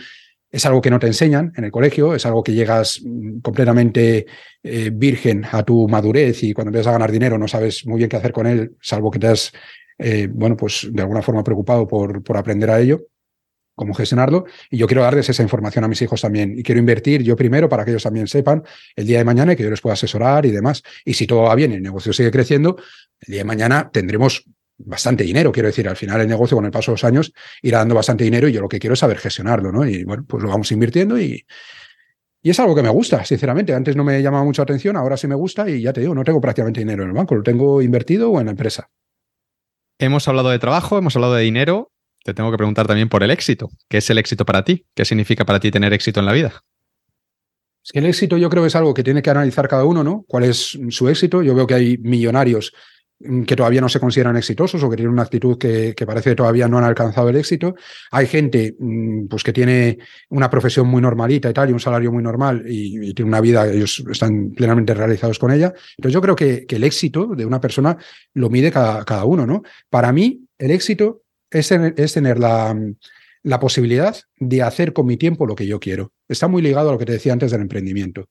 es 0.52 0.66
algo 0.66 0.82
que 0.82 0.90
no 0.90 0.98
te 0.98 1.06
enseñan 1.06 1.52
en 1.56 1.64
el 1.64 1.70
colegio, 1.70 2.14
es 2.14 2.26
algo 2.26 2.42
que 2.42 2.52
llegas 2.52 3.00
mm, 3.02 3.40
completamente 3.40 4.26
eh, 4.62 4.90
virgen 4.92 5.44
a 5.50 5.62
tu 5.62 5.88
madurez 5.88 6.42
y 6.42 6.52
cuando 6.52 6.68
empiezas 6.68 6.88
a 6.88 6.92
ganar 6.92 7.10
dinero 7.10 7.38
no 7.38 7.48
sabes 7.48 7.86
muy 7.86 7.98
bien 7.98 8.10
qué 8.10 8.16
hacer 8.16 8.32
con 8.32 8.46
él, 8.46 8.76
salvo 8.80 9.10
que 9.10 9.18
te 9.18 9.28
has 9.28 9.52
eh, 10.02 10.28
bueno, 10.30 10.56
pues 10.56 10.88
de 10.90 11.02
alguna 11.02 11.22
forma 11.22 11.44
preocupado 11.44 11.86
por, 11.86 12.22
por 12.22 12.36
aprender 12.36 12.70
a 12.70 12.80
ello 12.80 13.00
cómo 13.74 13.94
gestionarlo. 13.94 14.44
Y 14.70 14.78
yo 14.78 14.86
quiero 14.86 15.02
darles 15.02 15.28
esa 15.28 15.42
información 15.42 15.84
a 15.84 15.88
mis 15.88 16.00
hijos 16.02 16.20
también. 16.20 16.58
Y 16.58 16.62
quiero 16.62 16.78
invertir 16.78 17.22
yo 17.22 17.36
primero 17.36 17.68
para 17.68 17.84
que 17.84 17.90
ellos 17.90 18.02
también 18.02 18.26
sepan 18.26 18.62
el 18.96 19.06
día 19.06 19.18
de 19.18 19.24
mañana 19.24 19.52
y 19.52 19.56
que 19.56 19.62
yo 19.62 19.70
les 19.70 19.80
pueda 19.80 19.94
asesorar 19.94 20.46
y 20.46 20.50
demás. 20.50 20.82
Y 21.04 21.14
si 21.14 21.26
todo 21.26 21.42
va 21.42 21.54
bien 21.54 21.72
y 21.72 21.76
el 21.76 21.82
negocio 21.82 22.12
sigue 22.12 22.30
creciendo, 22.30 22.76
el 23.20 23.32
día 23.32 23.40
de 23.40 23.44
mañana 23.44 23.90
tendremos 23.92 24.44
bastante 24.78 25.24
dinero. 25.24 25.52
Quiero 25.52 25.68
decir, 25.68 25.88
al 25.88 25.96
final 25.96 26.20
el 26.20 26.28
negocio 26.28 26.56
con 26.56 26.64
el 26.64 26.70
paso 26.70 26.90
de 26.90 26.94
los 26.94 27.04
años 27.04 27.32
irá 27.62 27.78
dando 27.78 27.94
bastante 27.94 28.24
dinero 28.24 28.48
y 28.48 28.52
yo 28.52 28.60
lo 28.60 28.68
que 28.68 28.78
quiero 28.78 28.94
es 28.94 29.00
saber 29.00 29.18
gestionarlo, 29.18 29.72
¿no? 29.72 29.86
Y 29.86 30.04
bueno, 30.04 30.24
pues 30.26 30.42
lo 30.42 30.48
vamos 30.48 30.70
invirtiendo 30.72 31.18
y, 31.18 31.44
y 32.42 32.50
es 32.50 32.58
algo 32.60 32.74
que 32.74 32.82
me 32.82 32.88
gusta, 32.88 33.24
sinceramente. 33.24 33.74
Antes 33.74 33.96
no 33.96 34.04
me 34.04 34.20
llamaba 34.20 34.44
mucha 34.44 34.62
atención, 34.62 34.96
ahora 34.96 35.16
sí 35.16 35.28
me 35.28 35.34
gusta 35.34 35.68
y 35.68 35.82
ya 35.82 35.92
te 35.92 36.00
digo, 36.00 36.14
no 36.14 36.24
tengo 36.24 36.40
prácticamente 36.40 36.80
dinero 36.80 37.04
en 37.04 37.10
el 37.10 37.14
banco, 37.14 37.34
lo 37.34 37.42
tengo 37.42 37.80
invertido 37.80 38.30
o 38.30 38.40
en 38.40 38.46
la 38.46 38.50
empresa. 38.52 38.90
Hemos 39.98 40.28
hablado 40.28 40.50
de 40.50 40.58
trabajo, 40.58 40.98
hemos 40.98 41.16
hablado 41.16 41.34
de 41.34 41.42
dinero. 41.42 41.92
Te 42.24 42.34
tengo 42.34 42.50
que 42.50 42.56
preguntar 42.56 42.86
también 42.86 43.08
por 43.08 43.22
el 43.22 43.30
éxito. 43.30 43.68
¿Qué 43.88 43.98
es 43.98 44.10
el 44.10 44.18
éxito 44.18 44.44
para 44.44 44.64
ti? 44.64 44.86
¿Qué 44.94 45.04
significa 45.04 45.44
para 45.44 45.60
ti 45.60 45.70
tener 45.70 45.92
éxito 45.92 46.20
en 46.20 46.26
la 46.26 46.32
vida? 46.32 46.62
Es 47.84 47.90
que 47.90 47.98
el 47.98 48.06
éxito 48.06 48.36
yo 48.36 48.48
creo 48.48 48.64
es 48.64 48.76
algo 48.76 48.94
que 48.94 49.02
tiene 49.02 49.22
que 49.22 49.30
analizar 49.30 49.66
cada 49.66 49.84
uno, 49.84 50.04
¿no? 50.04 50.24
¿Cuál 50.28 50.44
es 50.44 50.78
su 50.90 51.08
éxito? 51.08 51.42
Yo 51.42 51.54
veo 51.54 51.66
que 51.66 51.74
hay 51.74 51.98
millonarios 51.98 52.72
que 53.46 53.56
todavía 53.56 53.80
no 53.80 53.88
se 53.88 54.00
consideran 54.00 54.36
exitosos 54.36 54.82
o 54.82 54.90
que 54.90 54.96
tienen 54.96 55.12
una 55.12 55.22
actitud 55.22 55.58
que, 55.58 55.94
parece 56.06 56.30
que 56.30 56.36
todavía 56.36 56.68
no 56.68 56.78
han 56.78 56.84
alcanzado 56.84 57.28
el 57.28 57.36
éxito. 57.36 57.74
Hay 58.10 58.26
gente 58.26 58.74
mm, 58.78 59.26
pues, 59.26 59.42
que 59.42 59.52
tiene 59.52 59.98
una 60.30 60.50
profesión 60.50 60.88
muy 60.88 61.00
normalita 61.00 61.48
y 61.50 61.52
tal, 61.52 61.70
y 61.70 61.72
un 61.72 61.80
salario 61.80 62.12
muy 62.12 62.22
normal 62.22 62.64
y, 62.66 63.14
tiene 63.14 63.28
una 63.28 63.40
vida, 63.40 63.66
ellos 63.66 64.02
están 64.10 64.52
plenamente 64.52 64.94
realizados 64.94 65.38
con 65.38 65.52
ella. 65.52 65.72
Entonces 65.96 66.14
yo 66.14 66.20
creo 66.20 66.36
que, 66.36 66.66
el 66.72 66.84
éxito 66.84 67.26
de 67.36 67.44
una 67.44 67.60
persona 67.60 67.98
lo 68.32 68.48
mide 68.48 68.72
cada, 68.72 69.04
cada 69.04 69.24
uno, 69.26 69.46
¿no? 69.46 69.62
Para 69.90 70.10
mí, 70.10 70.46
el 70.58 70.70
éxito 70.70 71.22
es 71.50 71.70
es 71.70 72.14
tener 72.14 72.38
la, 72.38 72.74
la 73.42 73.58
posibilidad 73.58 74.16
de 74.38 74.62
hacer 74.62 74.92
con 74.92 75.06
mi 75.06 75.16
tiempo 75.16 75.46
lo 75.46 75.54
que 75.54 75.66
yo 75.66 75.80
quiero. 75.80 76.12
Está 76.28 76.48
muy 76.48 76.62
ligado 76.62 76.88
a 76.88 76.92
lo 76.92 76.98
que 76.98 77.06
te 77.06 77.12
decía 77.12 77.32
antes 77.32 77.50
del 77.50 77.60
emprendimiento. 77.60 78.28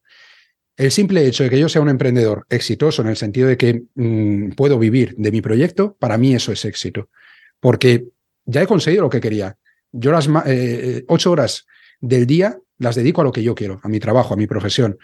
El 0.81 0.89
simple 0.89 1.27
hecho 1.27 1.43
de 1.43 1.51
que 1.51 1.59
yo 1.59 1.69
sea 1.69 1.79
un 1.83 1.89
emprendedor 1.89 2.47
exitoso 2.49 3.03
en 3.03 3.09
el 3.09 3.15
sentido 3.15 3.47
de 3.47 3.55
que 3.55 3.83
mm, 3.93 4.53
puedo 4.53 4.79
vivir 4.79 5.13
de 5.15 5.31
mi 5.31 5.39
proyecto, 5.39 5.95
para 5.99 6.17
mí 6.17 6.33
eso 6.33 6.51
es 6.51 6.65
éxito. 6.65 7.09
Porque 7.59 8.07
ya 8.45 8.63
he 8.63 8.65
conseguido 8.65 9.03
lo 9.03 9.09
que 9.11 9.21
quería. 9.21 9.57
Yo 9.91 10.11
las 10.11 10.25
eh, 10.25 10.31
eh, 10.47 11.05
ocho 11.07 11.29
horas 11.29 11.67
del 11.99 12.25
día 12.25 12.57
las 12.79 12.95
dedico 12.95 13.21
a 13.21 13.23
lo 13.23 13.31
que 13.31 13.43
yo 13.43 13.53
quiero, 13.53 13.79
a 13.83 13.87
mi 13.89 13.99
trabajo, 13.99 14.33
a 14.33 14.37
mi 14.37 14.47
profesión, 14.47 14.97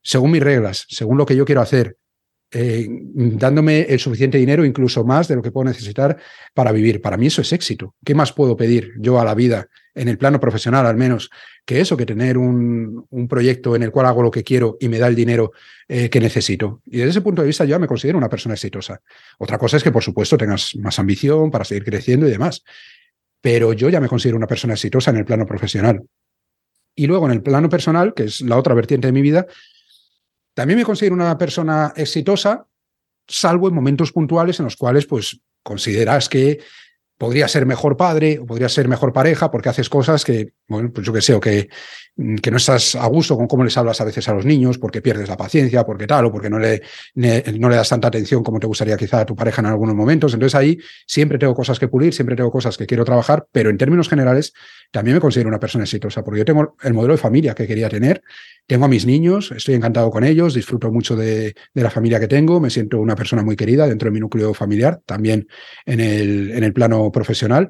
según 0.00 0.30
mis 0.30 0.42
reglas, 0.42 0.86
según 0.88 1.18
lo 1.18 1.26
que 1.26 1.36
yo 1.36 1.44
quiero 1.44 1.60
hacer, 1.60 1.98
eh, 2.56 2.86
dándome 2.88 3.80
el 3.82 3.98
suficiente 3.98 4.38
dinero, 4.38 4.64
incluso 4.64 5.04
más 5.04 5.26
de 5.26 5.34
lo 5.34 5.42
que 5.42 5.50
puedo 5.50 5.64
necesitar 5.64 6.16
para 6.54 6.70
vivir. 6.70 7.02
Para 7.02 7.16
mí 7.16 7.26
eso 7.26 7.42
es 7.42 7.52
éxito. 7.52 7.96
¿Qué 8.04 8.14
más 8.14 8.32
puedo 8.32 8.56
pedir 8.56 8.92
yo 9.00 9.20
a 9.20 9.24
la 9.24 9.34
vida, 9.34 9.66
en 9.92 10.06
el 10.06 10.18
plano 10.18 10.38
profesional 10.38 10.86
al 10.86 10.96
menos, 10.96 11.30
que 11.64 11.80
eso, 11.80 11.96
que 11.96 12.06
tener 12.06 12.38
un, 12.38 13.08
proyecto 13.28 13.74
en 13.74 13.82
el 13.82 13.90
cual 13.90 14.06
hago 14.06 14.22
lo 14.22 14.30
que 14.30 14.44
quiero 14.44 14.76
y 14.78 14.88
me 14.88 15.00
da 15.00 15.08
el 15.08 15.16
dinero 15.16 15.50
eh, 15.88 16.08
que 16.08 16.20
necesito? 16.20 16.80
Y 16.86 16.98
desde 16.98 17.10
ese 17.10 17.20
punto 17.22 17.42
de 17.42 17.48
vista 17.48 17.64
yo 17.64 17.80
me 17.80 17.88
considero 17.88 18.18
una 18.18 18.28
persona 18.28 18.54
exitosa. 18.54 19.00
Otra 19.38 19.58
cosa 19.58 19.76
es 19.76 19.82
que, 19.82 19.90
por 19.90 20.04
supuesto, 20.04 20.38
tengas 20.38 20.76
más 20.76 20.96
ambición 21.00 21.50
para 21.50 21.64
seguir 21.64 21.82
creciendo 21.82 22.28
y 22.28 22.30
demás. 22.30 22.62
Pero 23.40 23.72
yo 23.72 23.88
ya 23.88 24.00
me 24.00 24.08
considero 24.08 24.36
una 24.36 24.46
persona 24.46 24.74
exitosa 24.74 25.10
en 25.10 25.16
el 25.16 25.24
plano 25.24 25.44
profesional. 25.44 26.02
Y 26.94 27.08
luego 27.08 27.26
en 27.26 27.32
el 27.32 27.42
plano 27.42 27.68
personal, 27.68 28.14
que 28.14 28.24
es 28.24 28.42
la 28.42 28.56
otra 28.56 28.74
vertiente 28.74 29.08
de 29.08 29.12
mi 29.12 29.22
vida, 29.22 29.46
también 30.54 30.78
me 30.78 30.84
considero 30.84 31.14
una 31.14 31.36
persona 31.36 31.92
exitosa, 31.96 32.66
salvo 33.26 33.68
en 33.68 33.74
momentos 33.74 34.12
puntuales 34.12 34.58
en 34.60 34.64
los 34.64 34.76
cuales 34.76 35.06
pues 35.06 35.40
consideras 35.62 36.28
que 36.28 36.60
podría 37.18 37.48
ser 37.48 37.66
mejor 37.66 37.96
padre 37.96 38.38
o 38.38 38.46
podría 38.46 38.68
ser 38.68 38.88
mejor 38.88 39.12
pareja 39.12 39.50
porque 39.50 39.68
haces 39.68 39.88
cosas 39.88 40.24
que, 40.24 40.54
bueno, 40.66 40.90
pues 40.92 41.06
yo 41.06 41.12
que 41.12 41.20
sé, 41.20 41.34
o 41.34 41.40
que, 41.40 41.68
mm, 42.16 42.36
que 42.36 42.50
no 42.50 42.56
estás 42.56 42.94
a 42.94 43.06
gusto 43.06 43.36
con 43.36 43.46
cómo 43.46 43.64
les 43.64 43.76
hablas 43.76 44.00
a 44.00 44.04
veces 44.04 44.28
a 44.28 44.34
los 44.34 44.44
niños, 44.44 44.78
porque 44.78 45.02
pierdes 45.02 45.28
la 45.28 45.36
paciencia, 45.36 45.84
porque 45.84 46.06
tal, 46.06 46.26
o 46.26 46.32
porque 46.32 46.48
no 46.48 46.58
le, 46.58 46.82
no 47.14 47.68
le 47.68 47.76
das 47.76 47.88
tanta 47.88 48.08
atención 48.08 48.42
como 48.42 48.58
te 48.58 48.66
gustaría 48.66 48.96
quizá 48.96 49.20
a 49.20 49.26
tu 49.26 49.36
pareja 49.36 49.60
en 49.60 49.66
algunos 49.66 49.94
momentos. 49.94 50.32
Entonces 50.32 50.54
ahí 50.54 50.78
siempre 51.06 51.38
tengo 51.38 51.54
cosas 51.54 51.78
que 51.78 51.88
pulir, 51.88 52.14
siempre 52.14 52.36
tengo 52.36 52.50
cosas 52.50 52.76
que 52.76 52.86
quiero 52.86 53.04
trabajar, 53.04 53.46
pero 53.52 53.70
en 53.70 53.78
términos 53.78 54.08
generales 54.08 54.54
también 54.90 55.16
me 55.16 55.20
considero 55.20 55.48
una 55.48 55.60
persona 55.60 55.84
exitosa, 55.84 56.24
porque 56.24 56.38
yo 56.38 56.44
tengo 56.44 56.76
el 56.82 56.94
modelo 56.94 57.14
de 57.14 57.18
familia 57.18 57.54
que 57.54 57.66
quería 57.66 57.88
tener, 57.88 58.22
tengo 58.66 58.86
a 58.86 58.88
mis 58.88 59.04
niños, 59.04 59.52
estoy 59.52 59.74
encantado 59.74 60.10
con 60.10 60.24
ellos, 60.24 60.54
disfruto 60.54 60.90
mucho 60.90 61.16
de, 61.16 61.54
de 61.74 61.82
la 61.82 61.90
familia 61.90 62.18
que 62.20 62.28
tengo, 62.28 62.60
me 62.60 62.70
siento 62.70 62.98
una 63.00 63.16
persona 63.16 63.42
muy 63.42 63.56
querida 63.56 63.86
dentro 63.86 64.06
de 64.06 64.12
mi 64.12 64.20
núcleo 64.20 64.54
familiar, 64.54 65.00
también 65.04 65.48
en 65.84 66.00
el, 66.00 66.52
en 66.52 66.64
el 66.64 66.72
plano 66.72 67.10
profesional. 67.12 67.68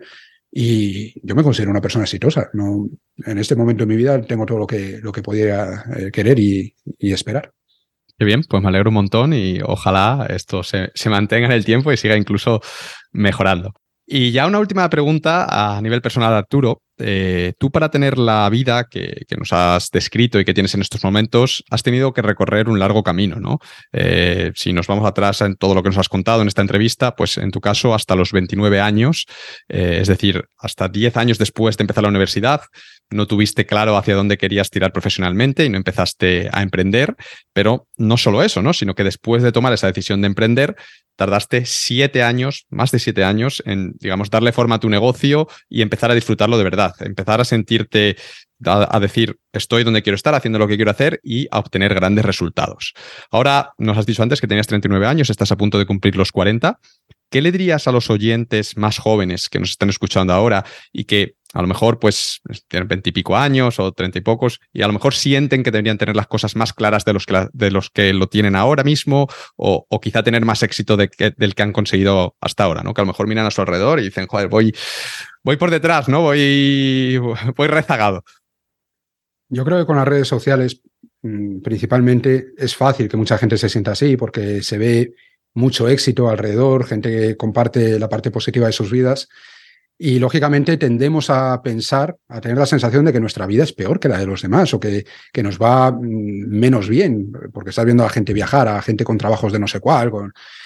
Y 0.57 1.21
yo 1.27 1.35
me 1.35 1.43
considero 1.43 1.73
una 1.73 1.81
persona 1.81 2.05
exitosa. 2.05 2.49
No, 2.53 2.89
en 3.27 3.39
este 3.39 3.57
momento 3.57 3.83
de 3.83 3.89
mi 3.89 3.97
vida 3.97 4.23
tengo 4.23 4.47
todo 4.47 4.59
lo 4.59 4.67
que, 4.69 5.01
lo 5.03 5.11
que 5.11 5.21
eh, 5.21 6.11
querer 6.13 6.39
y, 6.39 6.73
esperar. 7.01 7.53
Qué 8.17 8.25
bien, 8.25 8.43
pues 8.49 8.63
me 8.63 8.69
alegro 8.69 8.91
un 8.91 8.95
montón 8.95 9.33
y 9.33 9.59
ojalá 9.61 10.29
esto 10.31 10.63
se, 10.63 10.93
se 10.95 11.11
mantenga 11.11 11.47
en 11.47 11.53
el 11.53 11.65
tiempo 11.65 11.91
y 11.91 11.97
siga 11.97 12.17
incluso 12.17 12.61
mejorando. 13.11 13.73
Y 14.07 14.33
ya 14.33 14.47
una 14.47 14.59
última 14.59 14.89
pregunta 14.91 15.47
a 15.77 15.81
nivel 15.81 16.03
personal, 16.03 16.35
Arturo. 16.35 16.83
Eh, 16.99 17.55
tú 17.59 17.73
para 17.73 17.91
tener 17.91 18.19
la 18.19 18.49
vida 18.51 18.85
que, 18.85 19.25
nos 19.37 19.53
has 19.53 19.91
descrito 19.91 20.39
y 20.39 20.45
que 20.45 20.55
tienes 20.55 20.75
en 20.75 20.81
estos 20.81 21.03
momentos, 21.03 21.65
has 21.71 21.83
tenido 21.83 22.13
que 22.13 22.23
recorrer 22.23 22.69
un 22.69 22.79
largo 22.79 23.03
camino, 23.03 23.41
¿no? 23.41 23.59
Eh, 23.93 24.53
si 24.55 24.73
nos 24.73 24.87
vamos 24.87 25.05
atrás 25.07 25.41
en 25.41 25.57
todo 25.57 25.75
lo 25.75 25.83
que 25.83 25.89
nos 25.89 25.99
has 25.99 26.09
contado 26.09 26.43
en 26.43 26.49
esta 26.49 26.63
entrevista, 26.63 27.17
pues 27.17 27.39
en 27.39 27.51
tu 27.51 27.61
caso 27.61 27.95
hasta 27.95 28.15
los 28.15 28.31
29 28.31 28.81
años, 28.81 29.27
eh, 29.69 29.99
es 30.03 30.09
decir, 30.09 30.45
hasta 30.59 30.89
10 30.89 31.17
años 31.17 31.39
después 31.39 31.77
de 31.77 31.83
empezar 31.83 32.05
la 32.05 32.11
universidad, 32.11 32.61
no 33.15 33.27
tuviste 33.27 33.65
claro 33.65 33.97
hacia 33.97 34.15
dónde 34.15 34.37
querías 34.37 34.71
tirar 34.71 34.93
profesionalmente 34.93 35.65
y 35.65 35.69
no 35.69 35.77
empezaste 35.77 36.51
a 36.53 36.63
emprender, 36.63 37.17
pero 37.53 37.87
no 37.97 38.17
solo 38.17 38.43
eso, 38.43 38.61
¿no? 38.61 38.73
Sino 38.73 38.95
que 38.95 39.05
después 39.05 39.43
de 39.43 39.53
tomar 39.53 39.73
esa 39.73 39.87
decisión 39.87 40.21
de 40.21 40.27
emprender, 40.27 40.77
tardaste 41.17 41.65
siete 41.65 42.23
años, 42.23 42.67
más 42.71 42.91
de 42.91 42.99
siete 42.99 43.25
años, 43.25 43.63
en, 43.67 43.95
digamos, 44.01 44.31
darle 44.31 44.53
forma 44.53 44.77
a 44.77 44.81
tu 44.81 44.91
negocio 44.91 45.49
y 45.69 45.83
empezar 45.83 46.11
a 46.11 46.15
disfrutarlo 46.15 46.59
de 46.59 46.65
verdad, 46.65 46.95
empezar 47.01 47.41
a 47.41 47.45
sentirte, 47.45 48.17
a, 48.67 48.99
decir, 48.99 49.39
estoy 49.53 49.85
donde 49.85 50.03
quiero 50.03 50.17
estar, 50.17 50.35
haciendo 50.35 50.59
lo 50.59 50.67
que 50.67 50.77
quiero 50.77 50.91
hacer 50.91 51.21
y 51.23 51.47
a 51.51 51.61
obtener 51.61 51.95
grandes 51.95 52.25
resultados. 52.25 52.95
Ahora, 53.31 53.73
nos 53.79 53.97
has 53.97 54.07
dicho 54.07 54.23
antes 54.23 54.41
que 54.41 54.49
tenías 54.49 54.67
39 54.67 55.07
años, 55.07 55.31
estás 55.31 55.53
a 55.53 55.57
punto 55.57 55.79
de 55.79 55.87
cumplir 55.87 56.17
los 56.17 56.33
40. 56.33 56.79
¿Qué 57.31 57.43
le 57.43 57.53
dirías 57.53 57.87
a 57.87 57.93
los 57.93 58.11
oyentes 58.11 58.77
más 58.77 58.99
jóvenes 58.99 59.49
que 59.49 59.59
nos 59.59 59.71
están 59.71 59.89
escuchando 59.89 60.33
ahora 60.33 60.65
y 60.93 61.05
que 61.05 61.35
a 61.55 61.63
lo 61.63 61.69
mejor 61.69 62.01
pues 62.01 62.41
tienen 62.69 62.89
veintipico 62.89 63.37
años 63.37 63.79
o 63.79 63.93
treinta 63.93 64.19
y 64.19 64.23
pocos 64.23 64.61
y 64.73 64.83
a 64.83 64.89
lo 64.89 64.93
mejor 64.93 65.15
sienten 65.15 65.63
que 65.63 65.71
deberían 65.71 65.99
tener 65.99 66.17
las 66.17 66.27
cosas 66.27 66.57
más 66.57 66.73
claras 66.73 67.05
de 67.05 67.13
los 67.13 67.27
que, 67.27 67.47
de 67.53 67.71
los 67.71 67.91
que 67.91 68.13
lo 68.13 68.27
tienen 68.27 68.57
ahora 68.57 68.83
mismo 68.83 69.29
o, 69.57 69.87
quizá 70.03 70.23
tener 70.25 70.45
más 70.45 70.63
éxito 70.63 70.97
del 70.97 71.55
que 71.55 71.63
han 71.63 71.73
conseguido 71.73 72.37
hasta 72.41 72.65
ahora, 72.65 72.83
¿no? 72.83 72.93
Que 72.93 73.01
a 73.01 73.05
lo 73.05 73.07
mejor 73.07 73.29
miran 73.29 73.47
a 73.47 73.51
su 73.53 73.61
alrededor 73.61 74.01
y 74.01 74.05
dicen, 74.05 74.27
joder, 74.27 74.49
voy, 74.49 74.75
voy 75.45 75.57
por 75.57 75.71
detrás, 75.71 76.09
¿no? 76.09 76.21
Voy, 76.23 77.19
voy 77.57 77.69
rezagado. 77.69 78.25
Yo 79.49 79.65
creo 79.65 79.79
que 79.79 79.87
con 79.87 79.97
las 79.97 80.09
redes 80.09 80.27
sociales 80.27 80.83
mm, 81.23 81.61
principalmente 81.61 82.49
es 82.59 82.75
fácil 82.75 83.09
que 83.09 83.17
mucha 83.17 83.39
gente 83.39 83.57
se 83.57 83.69
sienta 83.69 83.93
así 83.93 84.17
porque 84.17 84.63
se 84.63 84.77
ve 84.77 85.15
mucho 85.55 85.89
éxito 85.89 86.29
alrededor, 86.29 86.85
gente 86.85 87.11
que 87.11 87.37
comparte 87.37 87.99
la 88.01 88.09
parte 88.09 88.33
positiva 88.33 88.67
de 88.67 88.73
sus 88.73 88.91
vidas 88.91 89.29
y 89.97 90.19
lógicamente 90.19 90.77
tendemos 90.77 91.31
a 91.31 91.63
pensar, 91.63 92.17
a 92.29 92.41
tener 92.41 92.59
la 92.59 92.67
sensación 92.67 93.05
de 93.05 93.13
que 93.13 93.21
nuestra 93.21 93.47
vida 93.47 93.63
es 93.63 93.73
peor 93.73 94.01
que 94.01 94.09
la 94.09 94.19
de 94.19 94.27
los 94.27 94.43
demás 94.43 94.75
o 94.75 94.81
que, 94.81 95.05
que 95.33 95.43
nos 95.43 95.59
va 95.59 95.93
mm, 95.93 96.01
menos 96.49 96.89
bien, 96.89 97.31
porque 97.53 97.71
estás 97.71 97.85
viendo 97.85 98.05
a 98.05 98.11
gente 98.11 98.33
viajar, 98.33 98.67
a 98.67 98.83
gente 98.83 99.05
con 99.05 99.19
trabajos 99.19 99.53
de 99.53 99.61
no 99.61 99.69
sé 99.69 99.81
cuál, 99.81 100.11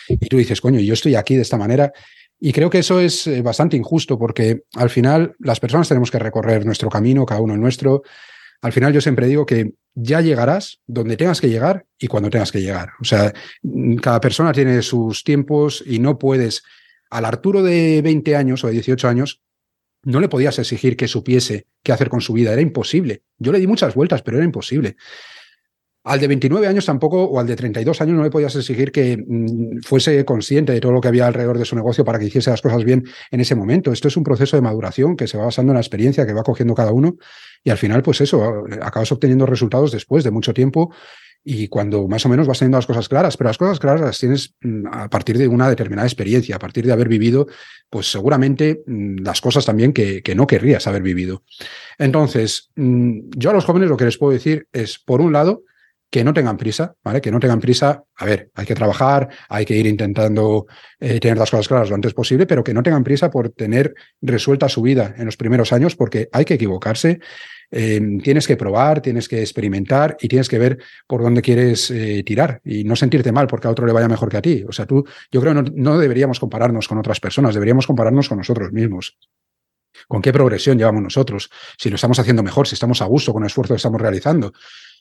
y 0.08 0.28
tú 0.28 0.38
dices, 0.38 0.60
coño, 0.60 0.80
yo 0.80 0.94
estoy 0.94 1.14
aquí 1.14 1.36
de 1.36 1.42
esta 1.42 1.58
manera. 1.58 1.92
Y 2.40 2.52
creo 2.52 2.70
que 2.70 2.78
eso 2.78 3.00
es 3.00 3.26
eh, 3.26 3.42
bastante 3.42 3.76
injusto 3.76 4.18
porque 4.18 4.62
al 4.74 4.90
final 4.90 5.34
las 5.40 5.60
personas 5.60 5.88
tenemos 5.88 6.10
que 6.10 6.18
recorrer 6.18 6.64
nuestro 6.64 6.88
camino, 6.88 7.26
cada 7.26 7.40
uno 7.40 7.54
el 7.54 7.60
nuestro. 7.60 8.02
Al 8.62 8.72
final 8.72 8.92
yo 8.92 9.00
siempre 9.00 9.26
digo 9.26 9.44
que 9.44 9.72
ya 9.94 10.20
llegarás 10.20 10.80
donde 10.86 11.16
tengas 11.16 11.40
que 11.40 11.48
llegar 11.48 11.84
y 11.98 12.06
cuando 12.06 12.30
tengas 12.30 12.52
que 12.52 12.62
llegar. 12.62 12.90
O 13.00 13.04
sea, 13.04 13.32
mm, 13.62 13.96
cada 13.96 14.20
persona 14.20 14.52
tiene 14.52 14.80
sus 14.82 15.24
tiempos 15.24 15.82
y 15.84 15.98
no 15.98 16.18
puedes 16.18 16.62
al 17.10 17.24
Arturo 17.24 17.62
de 17.62 18.02
20 18.02 18.36
años 18.36 18.64
o 18.64 18.68
de 18.68 18.74
18 18.74 19.08
años, 19.08 19.42
no 20.02 20.20
le 20.20 20.28
podías 20.28 20.58
exigir 20.58 20.96
que 20.96 21.08
supiese 21.08 21.66
qué 21.82 21.92
hacer 21.92 22.08
con 22.08 22.20
su 22.20 22.32
vida, 22.32 22.52
era 22.52 22.62
imposible. 22.62 23.22
Yo 23.38 23.52
le 23.52 23.60
di 23.60 23.66
muchas 23.66 23.94
vueltas, 23.94 24.22
pero 24.22 24.36
era 24.36 24.44
imposible. 24.44 24.96
Al 26.04 26.20
de 26.20 26.28
29 26.28 26.66
años 26.66 26.86
tampoco, 26.86 27.24
o 27.24 27.38
al 27.38 27.46
de 27.46 27.56
32 27.56 28.00
años, 28.00 28.16
no 28.16 28.22
le 28.22 28.30
podías 28.30 28.54
exigir 28.56 28.92
que 28.92 29.18
mm, 29.18 29.82
fuese 29.84 30.24
consciente 30.24 30.72
de 30.72 30.80
todo 30.80 30.92
lo 30.92 31.00
que 31.00 31.08
había 31.08 31.26
alrededor 31.26 31.58
de 31.58 31.64
su 31.64 31.76
negocio 31.76 32.04
para 32.04 32.18
que 32.18 32.26
hiciese 32.26 32.50
las 32.50 32.62
cosas 32.62 32.84
bien 32.84 33.04
en 33.30 33.40
ese 33.40 33.54
momento. 33.54 33.92
Esto 33.92 34.08
es 34.08 34.16
un 34.16 34.24
proceso 34.24 34.56
de 34.56 34.62
maduración 34.62 35.16
que 35.16 35.26
se 35.26 35.36
va 35.36 35.46
basando 35.46 35.72
en 35.72 35.74
la 35.74 35.80
experiencia 35.80 36.24
que 36.24 36.32
va 36.32 36.42
cogiendo 36.42 36.74
cada 36.74 36.92
uno 36.92 37.16
y 37.62 37.70
al 37.70 37.76
final, 37.76 38.02
pues 38.02 38.20
eso, 38.20 38.64
acabas 38.80 39.12
obteniendo 39.12 39.44
resultados 39.44 39.92
después 39.92 40.24
de 40.24 40.30
mucho 40.30 40.54
tiempo 40.54 40.94
y 41.44 41.68
cuando 41.68 42.06
más 42.08 42.26
o 42.26 42.28
menos 42.28 42.46
vas 42.46 42.58
teniendo 42.58 42.78
las 42.78 42.86
cosas 42.86 43.08
claras, 43.08 43.36
pero 43.36 43.48
las 43.48 43.58
cosas 43.58 43.78
claras 43.78 44.00
las 44.00 44.18
tienes 44.18 44.54
mm, 44.60 44.86
a 44.90 45.08
partir 45.08 45.38
de 45.38 45.48
una 45.48 45.68
determinada 45.68 46.06
experiencia, 46.06 46.56
a 46.56 46.58
partir 46.58 46.84
de 46.84 46.92
haber 46.92 47.08
vivido, 47.08 47.46
pues 47.88 48.10
seguramente 48.10 48.82
mm, 48.86 49.22
las 49.22 49.40
cosas 49.40 49.64
también 49.64 49.92
que, 49.92 50.22
que 50.22 50.34
no 50.34 50.46
querrías 50.46 50.86
haber 50.86 51.02
vivido. 51.02 51.44
Entonces, 51.98 52.70
mm, 52.76 53.30
yo 53.36 53.50
a 53.50 53.52
los 53.54 53.64
jóvenes 53.64 53.88
lo 53.88 53.96
que 53.96 54.04
les 54.04 54.18
puedo 54.18 54.32
decir 54.32 54.68
es, 54.72 54.98
por 54.98 55.20
un 55.20 55.32
lado, 55.32 55.64
que 56.10 56.24
no 56.24 56.32
tengan 56.32 56.56
prisa, 56.56 56.94
¿vale? 57.04 57.20
Que 57.20 57.30
no 57.30 57.38
tengan 57.38 57.60
prisa. 57.60 58.04
A 58.16 58.24
ver, 58.24 58.50
hay 58.54 58.66
que 58.66 58.74
trabajar, 58.74 59.28
hay 59.48 59.64
que 59.64 59.76
ir 59.76 59.86
intentando 59.86 60.66
eh, 60.98 61.20
tener 61.20 61.36
las 61.36 61.50
cosas 61.50 61.68
claras 61.68 61.90
lo 61.90 61.94
antes 61.94 62.14
posible, 62.14 62.46
pero 62.46 62.64
que 62.64 62.72
no 62.72 62.82
tengan 62.82 63.04
prisa 63.04 63.30
por 63.30 63.50
tener 63.50 63.94
resuelta 64.22 64.68
su 64.68 64.82
vida 64.82 65.14
en 65.18 65.26
los 65.26 65.36
primeros 65.36 65.72
años, 65.72 65.96
porque 65.96 66.28
hay 66.32 66.44
que 66.44 66.54
equivocarse. 66.54 67.20
Em, 67.70 68.18
tienes 68.20 68.46
que 68.46 68.56
probar, 68.56 69.02
tienes 69.02 69.28
que 69.28 69.40
experimentar 69.40 70.16
y 70.20 70.28
tienes 70.28 70.48
que 70.48 70.58
ver 70.58 70.78
por 71.06 71.22
dónde 71.22 71.42
quieres 71.42 71.90
eh, 71.90 72.22
tirar 72.24 72.62
y 72.64 72.84
no 72.84 72.96
sentirte 72.96 73.30
mal 73.30 73.46
porque 73.46 73.68
a 73.68 73.70
otro 73.70 73.86
le 73.86 73.92
vaya 73.92 74.08
mejor 74.08 74.30
que 74.30 74.38
a 74.38 74.42
ti. 74.42 74.64
O 74.66 74.72
sea, 74.72 74.86
tú, 74.86 75.04
yo 75.30 75.40
creo 75.42 75.54
que 75.54 75.70
no, 75.74 75.98
deberíamos 75.98 76.40
compararnos 76.40 76.88
con 76.88 76.96
otras 76.96 77.20
personas, 77.20 77.52
deberíamos 77.52 77.86
compararnos 77.86 78.28
con 78.28 78.38
nosotros 78.38 78.72
mismos. 78.72 79.18
¿Con 80.06 80.22
qué 80.22 80.32
progresión 80.32 80.78
llevamos 80.78 81.02
nosotros? 81.02 81.50
Si 81.76 81.90
lo 81.90 81.96
estamos 81.96 82.18
haciendo 82.18 82.42
mejor, 82.42 82.66
si 82.66 82.74
estamos 82.74 83.02
a 83.02 83.04
gusto 83.04 83.32
con 83.32 83.42
el 83.42 83.48
esfuerzo 83.48 83.74
que 83.74 83.78
estamos 83.78 84.00
realizando. 84.00 84.52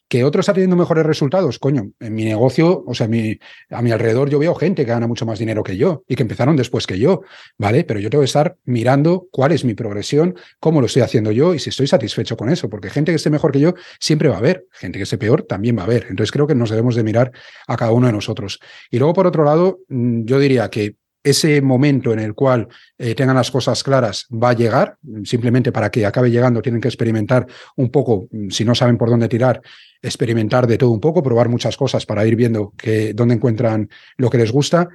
¿Que 0.10 0.24
otro 0.24 0.40
está 0.40 0.54
teniendo 0.54 0.78
mejores 0.78 1.06
resultados? 1.06 1.60
Coño, 1.60 1.92
en 2.00 2.16
mi 2.16 2.24
negocio, 2.24 2.84
o 2.88 2.94
sea, 2.94 3.10
mi, 3.10 3.38
a 3.70 3.82
mi 3.82 3.92
alrededor 3.92 4.30
yo 4.30 4.40
veo 4.40 4.56
gente 4.56 4.86
que 4.86 4.92
gana 4.92 5.06
mucho 5.06 5.26
más 5.26 5.38
dinero 5.38 5.64
que 5.64 5.76
yo 5.76 6.04
y 6.08 6.16
que 6.16 6.24
empezaron 6.24 6.56
después 6.56 6.88
que 6.88 6.98
yo, 6.98 7.24
¿vale? 7.58 7.84
Pero 7.84 8.00
yo 8.00 8.10
tengo 8.10 8.22
que 8.22 8.28
estar 8.28 8.56
mirando 8.64 9.28
cuál 9.32 9.52
es 9.52 9.66
mi 9.66 9.74
progresión, 9.74 10.36
cómo 10.62 10.80
lo 10.80 10.88
estoy 10.88 11.02
haciendo 11.02 11.32
yo 11.32 11.54
y 11.54 11.60
si 11.60 11.72
estoy 11.72 11.88
satisfecho 11.88 12.38
con 12.38 12.50
eso, 12.50 12.70
porque 12.70 12.90
gente 12.90 13.12
que 13.12 13.18
esté 13.18 13.30
mejor 13.30 13.52
que 13.52 13.60
yo 13.60 13.74
siempre 14.00 14.30
va 14.30 14.36
a 14.36 14.40
haber, 14.40 14.66
gente 14.72 14.98
que 14.98 15.04
esté 15.04 15.18
peor 15.18 15.44
también 15.44 15.78
va 15.78 15.82
a 15.82 15.86
haber. 15.86 16.08
Entonces 16.10 16.32
creo 16.32 16.48
que 16.48 16.56
nos 16.56 16.70
debemos 16.70 16.96
de 16.96 17.04
mirar 17.04 17.32
a 17.68 17.76
cada 17.76 17.92
uno 17.92 18.08
de 18.08 18.14
nosotros. 18.14 18.60
Y 18.90 19.00
luego, 19.00 19.14
por 19.14 19.28
otro 19.28 19.44
lado, 19.44 19.80
mm, 19.90 20.24
yo 20.24 20.40
diría 20.40 20.70
que 20.70 20.96
ese 21.30 21.62
momento 21.62 22.14
en 22.14 22.20
el 22.20 22.34
cual 22.34 22.68
eh, 22.98 23.16
tengan 23.16 23.36
las 23.36 23.52
cosas 23.52 23.84
claras 23.84 24.28
va 24.32 24.50
a 24.50 24.54
llegar, 24.54 24.98
simplemente 25.24 25.72
para 25.72 25.90
que 25.92 26.06
acabe 26.06 26.32
llegando 26.32 26.62
tienen 26.62 26.82
que 26.82 26.88
experimentar 26.88 27.46
un 27.76 27.90
poco, 27.90 28.28
mm, 28.32 28.50
si 28.50 28.64
no 28.66 28.74
saben 28.74 28.98
por 28.98 29.10
dónde 29.10 29.28
tirar, 29.28 29.62
experimentar 30.02 30.68
de 30.68 30.78
todo 30.78 30.92
un 30.92 31.00
poco, 31.00 31.24
probar 31.24 31.50
muchas 31.50 31.76
cosas 31.78 32.06
para 32.06 32.26
ir 32.26 32.36
viendo 32.36 32.74
que, 32.78 33.14
dónde 33.14 33.36
encuentran 33.36 33.90
lo 34.18 34.30
que 34.30 34.38
les 34.38 34.52
gusta 34.52 34.90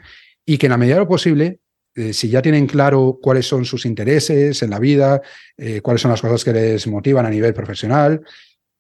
y 0.45 0.59
que 0.59 0.67
en 0.67 0.71
la 0.71 0.79
medida 0.79 0.95
de 0.95 1.01
lo 1.01 1.09
posible, 1.09 1.59
eh, 1.95 2.13
si 2.13 2.31
ya 2.31 2.41
tienen 2.41 2.67
claro 2.67 3.19
cuáles 3.21 3.47
son 3.47 3.65
sus 3.65 3.85
intereses 3.85 4.63
en 4.63 4.71
la 4.71 4.79
vida, 4.79 5.21
eh, 5.59 5.81
cuáles 5.83 6.01
son 6.01 6.11
las 6.11 6.23
cosas 6.23 6.43
que 6.43 6.53
les 6.53 6.87
motivan 6.87 7.27
a 7.27 7.31
nivel 7.31 7.53
profesional, 7.53 8.23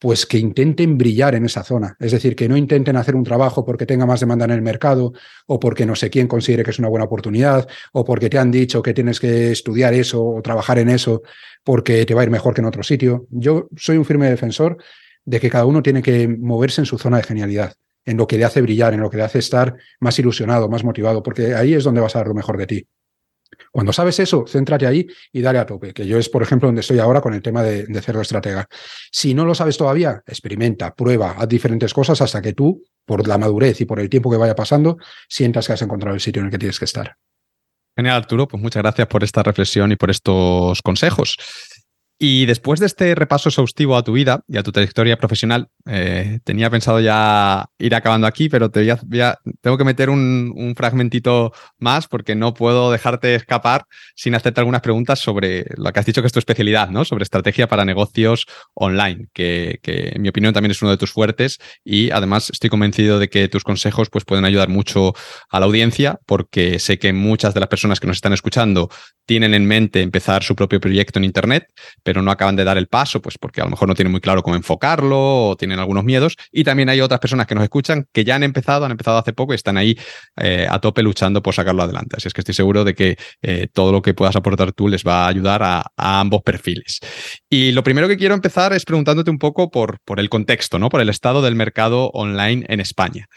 pues 0.03 0.27
que 0.27 0.37
intenten 0.37 0.99
brillar 0.99 1.37
en 1.37 1.45
esa 1.45 1.63
zona. 1.63 1.97
Es 2.01 2.11
decir, 2.11 2.35
que 2.35 2.49
no 2.49 2.57
intenten 2.57 2.97
hacer 2.97 3.15
un 3.15 3.23
trabajo 3.23 3.65
porque 3.65 3.87
tenga 3.87 4.05
más 4.05 4.19
demanda 4.19 4.45
en 4.47 4.51
el 4.51 4.61
mercado 4.61 5.13
o 5.47 5.61
porque 5.61 5.87
no 5.87 5.95
sé 5.95 6.11
quién 6.11 6.27
considere 6.27 6.65
que 6.65 6.73
es 6.73 6.81
una 6.81 6.89
buena 6.89 7.05
oportunidad 7.05 7.69
o 7.93 8.05
porque 8.05 8.29
te 8.29 8.37
han 8.37 8.51
dicho 8.51 8.83
que 8.83 8.95
tienes 8.95 9.21
que 9.21 9.53
estudiar 9.53 9.95
eso 9.95 10.27
o 10.27 10.43
trabajar 10.43 10.81
en 10.81 10.89
eso 10.89 11.23
porque 11.63 12.05
te 12.05 12.15
va 12.15 12.23
a 12.23 12.25
ir 12.25 12.31
mejor 12.31 12.53
que 12.53 12.63
en 12.63 12.65
otro 12.65 12.83
sitio. 12.83 13.29
Yo 13.31 13.69
soy 13.77 13.97
un 13.97 14.05
firme 14.05 14.29
defensor 14.29 14.77
de 15.25 15.39
que 15.39 15.49
cada 15.49 15.67
uno 15.67 15.85
tiene 15.85 16.03
que 16.03 16.27
moverse 16.27 16.81
en 16.81 16.87
su 16.87 16.99
zona 16.99 17.19
de 17.19 17.23
genialidad, 17.23 17.75
en 18.05 18.17
lo 18.17 18.27
que 18.27 18.39
le 18.39 18.45
hace 18.45 18.61
brillar, 18.61 18.95
en 18.95 19.03
lo 19.03 19.09
que 19.09 19.19
le 19.19 19.23
hace 19.23 19.39
estar 19.39 19.77
más 20.01 20.19
ilusionado, 20.19 20.69
más 20.69 20.83
motivado, 20.83 21.23
porque 21.23 21.55
ahí 21.55 21.75
es 21.75 21.85
donde 21.85 22.01
vas 22.01 22.17
a 22.17 22.19
dar 22.19 22.27
lo 22.27 22.35
mejor 22.35 22.59
de 22.59 22.67
ti. 22.67 22.87
Cuando 23.73 23.93
sabes 23.93 24.21
eso, 24.21 24.45
céntrate 24.47 24.87
ahí 24.87 25.07
y 25.33 25.41
dale 25.41 25.59
a 25.59 25.67
tope, 25.67 25.95
que 25.95 26.07
yo 26.07 26.19
es, 26.19 26.29
por 26.29 26.43
ejemplo, 26.43 26.69
donde 26.69 26.83
estoy 26.83 26.99
ahora 26.99 27.23
con 27.23 27.33
el 27.33 27.41
tema 27.41 27.63
de, 27.63 27.87
de 27.87 28.03
cerdo 28.03 28.21
estratega. 28.21 28.67
Si 29.11 29.33
no 29.33 29.47
lo 29.47 29.55
sabes 29.55 29.79
todavía, 29.79 30.23
experimenta, 30.27 30.95
prueba, 30.95 31.37
haz 31.39 31.49
diferentes 31.49 31.95
cosas 31.95 32.21
hasta 32.21 32.43
que 32.43 32.53
tú, 32.53 32.85
por 33.07 33.27
la 33.27 33.39
madurez 33.39 33.81
y 33.81 33.87
por 33.87 33.99
el 33.99 34.11
tiempo 34.11 34.31
que 34.31 34.37
vaya 34.37 34.55
pasando, 34.55 34.99
sientas 35.27 35.67
que 35.67 35.73
has 35.73 35.83
encontrado 35.83 36.15
el 36.15 36.21
sitio 36.21 36.41
en 36.41 36.47
el 36.47 36.53
que 36.53 36.59
tienes 36.59 36.79
que 36.79 36.85
estar. 36.85 37.17
Genial, 37.97 38.17
Arturo. 38.17 38.49
Pues 38.49 38.63
muchas 38.63 38.83
gracias 38.83 39.07
por 39.07 39.23
esta 39.23 39.43
reflexión 39.43 39.93
y 39.93 39.97
por 39.97 40.11
estos 40.11 40.81
consejos. 40.83 41.37
Y 42.25 42.47
después 42.47 42.79
de 42.79 42.87
este 42.87 43.17
repaso 43.17 43.49
exhaustivo 43.49 43.97
a 43.97 44.05
tu 44.05 44.13
vida 44.13 44.45
y 44.47 44.57
a 44.57 44.63
tu 44.63 44.71
trayectoria 44.71 45.17
profesional, 45.17 45.71
eh, 45.87 46.39
tenía 46.45 46.71
pensado 46.71 47.01
ya 47.01 47.67
ir 47.81 47.97
acabando 47.97 48.29
aquí, 48.29 48.49
pero 48.49 48.71
te 48.71 48.95
tengo 49.61 49.77
que 49.77 49.83
meter 49.83 50.09
un, 50.09 50.75
fragmentito 50.77 51.53
más 51.79 52.07
porque 52.07 52.37
no 52.37 52.55
puedo 52.55 52.93
dejarte 52.93 53.35
escapar 53.35 53.87
sin 54.15 54.37
hacerte 54.37 54.61
algunas 54.61 54.83
preguntas 54.83 55.19
sobre 55.19 55.67
lo 55.77 55.93
que 55.93 55.99
has 55.99 56.07
dicho 56.07 56.23
que 56.23 56.29
es 56.29 56.33
tu 56.33 56.39
especialidad, 56.39 56.91
¿no? 56.91 57.05
Sobre 57.05 57.25
estrategia 57.25 57.67
para 57.67 57.85
negocios 57.85 58.47
online, 58.75 59.27
que, 59.33 59.81
en 59.83 60.23
mi 60.23 60.29
opinión 60.29 60.55
también 60.55 60.71
es 60.71 60.81
uno 60.81 60.93
de 60.93 60.99
tus 60.99 61.11
fuertes 61.11 61.59
y 61.85 62.11
además 62.11 62.51
estoy 62.51 62.71
convencido 62.71 63.19
de 63.19 63.29
que 63.29 63.49
tus 63.49 63.65
consejos 63.65 64.11
pues, 64.11 64.25
pueden 64.25 64.45
ayudar 64.45 64.69
mucho 64.69 65.13
a 65.51 65.59
la 65.59 65.67
audiencia 65.67 66.21
porque 66.25 66.79
sé 66.79 67.01
que 67.01 67.13
muchas 67.13 67.53
de 67.53 67.59
las 67.59 67.69
personas 67.69 67.99
que 67.99 68.07
nos 68.07 68.19
están 68.19 68.33
escuchando 68.33 68.91
tienen 69.27 69.55
en 69.55 69.67
mente 69.67 70.03
empezar 70.03 70.43
su 70.45 70.55
propio 70.55 70.81
proyecto 70.81 71.19
en 71.19 71.25
Internet, 71.25 71.67
pero 72.03 72.12
no 72.21 72.31
acaban 72.31 72.57
de 72.57 72.65
dar 72.65 72.77
el 72.77 72.89
paso, 72.89 73.23
pues 73.23 73.39
porque 73.39 73.61
a 73.61 73.65
lo 73.65 73.71
mejor 73.71 73.89
no 73.89 73.95
tienen 73.95 74.11
muy 74.11 74.21
claro 74.21 74.43
cómo 74.43 74.57
enfocarlo 74.57 75.49
o 75.49 75.57
tienen 75.57 75.79
algunos 75.79 76.05
miedos. 76.05 76.37
Y 76.51 76.65
también 76.65 76.89
hay 76.89 77.01
otras 77.01 77.21
personas 77.21 77.47
que 77.47 77.55
nos 77.55 77.65
escuchan 77.65 78.07
que 78.13 78.25
ya 78.25 78.35
han 78.35 78.43
empezado, 78.43 78.85
han 78.85 78.91
empezado 78.91 79.19
hace 79.19 79.33
poco 79.33 79.53
y 79.53 79.57
están 79.57 79.77
ahí 79.77 79.97
eh, 80.37 80.67
a 80.69 80.81
tope 80.81 81.03
luchando 81.03 81.43
por 81.43 81.55
sacarlo 81.55 81.83
adelante. 81.83 82.17
Así 82.19 82.29
es 82.29 82.35
que 82.35 82.41
estoy 82.41 82.55
seguro 82.55 82.85
de 82.85 82.95
que 82.95 83.17
eh, 83.41 83.69
todo 83.73 83.93
lo 83.93 84.03
que 84.03 84.13
puedas 84.13 84.37
aportar 84.37 84.73
tú 84.73 84.89
les 84.89 85.05
va 85.05 85.25
a 85.25 85.29
ayudar 85.29 85.63
a, 85.63 85.85
ambos 85.97 86.43
perfiles. 86.43 87.01
Y 87.49 87.73
lo 87.73 87.83
primero 87.83 88.09
que 88.09 88.17
quiero 88.17 88.35
empezar 88.35 88.73
es 88.73 88.85
preguntándote 88.85 89.31
un 89.31 89.39
poco 89.39 89.71
por, 89.71 90.01
por 90.05 90.21
el 90.21 90.29
contexto, 90.29 90.79
¿no? 90.79 90.89
Por 90.89 91.01
el 91.01 91.09
estado 91.09 91.41
del 91.41 91.55
mercado 91.55 92.11
online 92.13 92.67
en 92.69 92.81
España. 92.81 93.29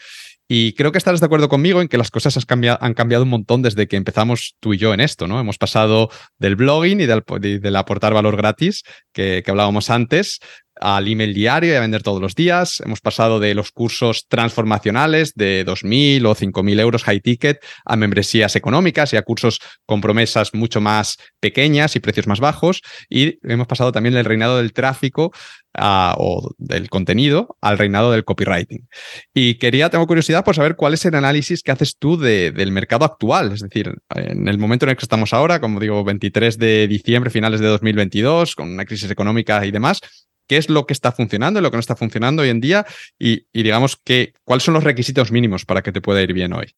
Y 0.48 0.74
creo 0.74 0.92
que 0.92 0.98
estarás 0.98 1.20
de 1.20 1.26
acuerdo 1.26 1.48
conmigo 1.48 1.80
en 1.80 1.88
que 1.88 1.98
las 1.98 2.10
cosas 2.10 2.36
han 2.36 2.94
cambiado, 2.94 3.24
un 3.24 3.28
montón 3.28 3.62
desde 3.62 3.88
que 3.88 3.96
empezamos 3.96 4.56
tú 4.60 4.74
y 4.74 4.78
yo 4.78 4.94
en 4.94 5.00
esto, 5.00 5.26
¿no? 5.26 5.40
Hemos 5.40 5.58
pasado 5.58 6.08
del 6.38 6.54
blogging 6.54 7.00
y 7.00 7.06
del, 7.06 7.76
aportar 7.76 8.14
valor 8.14 8.36
gratis 8.36 8.84
que, 9.12 9.42
que 9.44 9.50
hablábamos 9.50 9.90
antes 9.90 10.38
al 10.80 11.08
email 11.08 11.34
diario 11.34 11.72
y 11.72 11.76
a 11.76 11.80
vender 11.80 12.02
todos 12.02 12.20
los 12.20 12.34
días. 12.34 12.80
Hemos 12.84 13.00
pasado 13.00 13.40
de 13.40 13.54
los 13.54 13.72
cursos 13.72 14.26
transformacionales 14.28 15.34
de 15.34 15.64
2.000 15.66 16.26
o 16.26 16.34
5.000 16.34 16.80
euros 16.80 17.04
high 17.04 17.20
ticket 17.20 17.64
a 17.84 17.96
membresías 17.96 18.56
económicas 18.56 19.12
y 19.12 19.16
a 19.16 19.22
cursos 19.22 19.60
con 19.86 20.00
promesas 20.00 20.54
mucho 20.54 20.80
más 20.80 21.16
pequeñas 21.40 21.96
y 21.96 22.00
precios 22.00 22.26
más 22.26 22.40
bajos. 22.40 22.82
Y 23.08 23.38
hemos 23.42 23.66
pasado 23.66 23.92
también 23.92 24.14
del 24.14 24.24
reinado 24.24 24.58
del 24.58 24.72
tráfico 24.72 25.32
o 25.78 26.50
del 26.58 26.88
contenido 26.88 27.56
al 27.60 27.78
reinado 27.78 28.10
del 28.12 28.24
copywriting. 28.24 28.88
Y 29.34 29.56
quería, 29.56 29.90
tengo 29.90 30.06
curiosidad 30.06 30.44
por 30.44 30.54
saber 30.54 30.76
cuál 30.76 30.94
es 30.94 31.04
el 31.04 31.14
análisis 31.14 31.62
que 31.62 31.72
haces 31.72 31.96
tú 31.98 32.16
del 32.16 32.72
mercado 32.72 33.04
actual, 33.04 33.52
es 33.52 33.60
decir, 33.60 33.94
en 34.14 34.48
el 34.48 34.58
momento 34.58 34.86
en 34.86 34.90
el 34.90 34.96
que 34.96 35.04
estamos 35.04 35.32
ahora, 35.32 35.60
como 35.60 35.80
digo, 35.80 36.02
23 36.04 36.58
de 36.58 36.88
diciembre, 36.88 37.30
finales 37.30 37.60
de 37.60 37.66
2022, 37.66 38.54
con 38.54 38.70
una 38.70 38.84
crisis 38.84 39.10
económica 39.10 39.64
y 39.66 39.70
demás, 39.70 40.00
qué 40.46 40.56
es 40.56 40.68
lo 40.68 40.86
que 40.86 40.92
está 40.92 41.12
funcionando 41.12 41.60
y 41.60 41.62
lo 41.62 41.70
que 41.70 41.76
no 41.76 41.80
está 41.80 41.96
funcionando 41.96 42.42
hoy 42.42 42.50
en 42.50 42.60
día 42.60 42.86
y, 43.18 43.46
digamos 43.52 44.00
cuáles 44.44 44.62
son 44.62 44.74
los 44.74 44.84
requisitos 44.84 45.32
mínimos 45.32 45.64
para 45.64 45.82
que 45.82 45.92
te 45.92 46.00
pueda 46.00 46.22
ir 46.22 46.32
bien 46.32 46.52
hoy. 46.52 46.74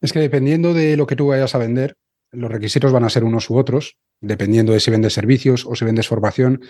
Es 0.00 0.12
que 0.12 0.20
dependiendo 0.20 0.74
de 0.74 0.96
lo 0.96 1.06
que 1.06 1.16
tú 1.16 1.28
vayas 1.28 1.54
a 1.54 1.58
vender, 1.58 1.96
los 2.32 2.50
requisitos 2.50 2.92
van 2.92 3.04
a 3.04 3.10
ser 3.10 3.24
unos 3.24 3.48
u 3.48 3.56
otros, 3.56 3.96
dependiendo 4.20 4.72
de 4.72 4.80
si 4.80 4.90
vendes 4.90 5.14
servicios 5.14 5.64
o 5.66 5.74
si 5.74 5.84
vendes 5.84 6.08
formación. 6.08 6.60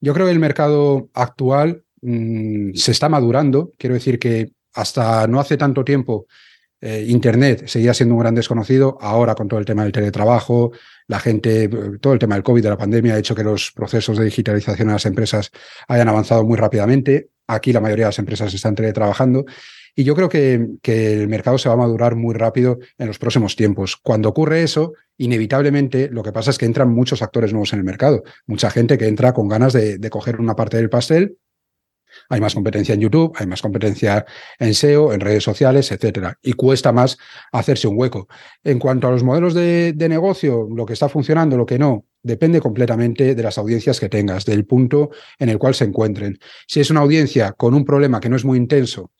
Yo 0.00 0.14
creo 0.14 0.26
que 0.26 0.32
el 0.32 0.38
mercado 0.38 1.10
actual 1.12 1.84
mm, 2.00 2.72
se 2.74 2.92
está 2.92 3.08
madurando. 3.08 3.72
Quiero 3.78 3.94
decir 3.94 4.18
que 4.18 4.52
hasta 4.74 5.26
no 5.26 5.40
hace 5.40 5.56
tanto 5.56 5.84
tiempo 5.84 6.26
eh, 6.80 7.04
Internet 7.08 7.66
seguía 7.66 7.92
siendo 7.94 8.14
un 8.14 8.20
gran 8.20 8.34
desconocido. 8.34 8.98
Ahora, 9.00 9.34
con 9.34 9.48
todo 9.48 9.58
el 9.58 9.66
tema 9.66 9.82
del 9.82 9.92
teletrabajo, 9.92 10.72
la 11.06 11.18
gente, 11.18 11.68
todo 12.00 12.12
el 12.12 12.18
tema 12.18 12.34
del 12.34 12.44
COVID, 12.44 12.62
de 12.62 12.68
la 12.68 12.76
pandemia, 12.76 13.14
ha 13.14 13.18
hecho 13.18 13.34
que 13.34 13.42
los 13.42 13.72
procesos 13.72 14.18
de 14.18 14.24
digitalización 14.24 14.88
de 14.88 14.94
las 14.94 15.06
empresas 15.06 15.50
hayan 15.88 16.08
avanzado 16.08 16.44
muy 16.44 16.56
rápidamente. 16.56 17.30
Aquí 17.46 17.72
la 17.72 17.80
mayoría 17.80 18.04
de 18.04 18.10
las 18.10 18.18
empresas 18.18 18.52
están 18.54 18.74
teletrabajando. 18.74 19.44
Y 19.96 20.04
yo 20.04 20.14
creo 20.14 20.28
que, 20.28 20.64
que, 20.80 21.14
el 21.14 21.28
mercado 21.28 21.58
se 21.58 21.68
va 21.68 21.74
a 21.74 21.78
madurar 21.78 22.14
muy 22.14 22.34
rápido 22.34 22.78
en 22.98 23.08
los 23.08 23.18
próximos 23.18 23.56
tiempos. 23.56 23.96
Cuando 23.96 24.28
ocurre 24.28 24.62
eso, 24.62 24.92
inevitablemente 25.16 26.08
lo 26.12 26.22
que 26.22 26.30
pasa 26.30 26.52
es 26.52 26.58
que 26.58 26.66
entran 26.66 26.90
muchos 26.90 27.20
actores 27.20 27.52
nuevos 27.52 27.72
en 27.72 27.80
el 27.80 27.84
mercado. 27.84 28.22
Mucha 28.46 28.70
gente 28.70 28.96
que 28.96 29.08
entra 29.08 29.32
con 29.32 29.48
ganas 29.48 29.72
de 29.72 30.10
coger 30.10 30.40
una 30.40 30.54
parte 30.54 30.76
del 30.76 30.90
pastel 30.90 31.38
hay 32.28 32.40
más 32.40 32.54
competencia 32.54 32.94
en 32.94 33.00
YouTube, 33.00 33.32
hay 33.36 33.46
más 33.46 33.62
competencia 33.62 34.24
en 34.58 34.74
SEO, 34.74 35.12
en 35.12 35.20
redes 35.20 35.42
sociales, 35.42 35.90
etcétera. 35.90 36.38
Y 36.42 36.52
cuesta 36.52 36.92
más 36.92 37.16
hacerse 37.52 37.88
un 37.88 37.98
hueco. 37.98 38.28
En 38.62 38.78
cuanto 38.78 39.08
a 39.08 39.10
los 39.10 39.22
modelos 39.22 39.54
de, 39.54 39.94
negocio, 40.08 40.68
lo 40.74 40.84
que 40.84 40.92
está 40.92 41.08
funcionando, 41.08 41.56
lo 41.56 41.66
que 41.66 41.78
no, 41.78 42.04
depende 42.22 42.60
completamente 42.60 43.34
de 43.34 43.42
las 43.42 43.58
audiencias 43.58 43.98
que 43.98 44.08
tengas, 44.08 44.44
del 44.44 44.66
punto 44.66 45.10
en 45.38 45.48
el 45.48 45.58
cual 45.58 45.74
se 45.74 45.84
encuentren. 45.84 46.38
Si 46.66 46.80
es 46.80 46.90
una 46.90 47.00
audiencia 47.00 47.52
con 47.52 47.74
un 47.74 47.84
problema 47.84 48.20
que 48.20 48.28
no 48.28 48.36
es 48.36 48.44
muy 48.44 48.58
intenso 48.58 49.10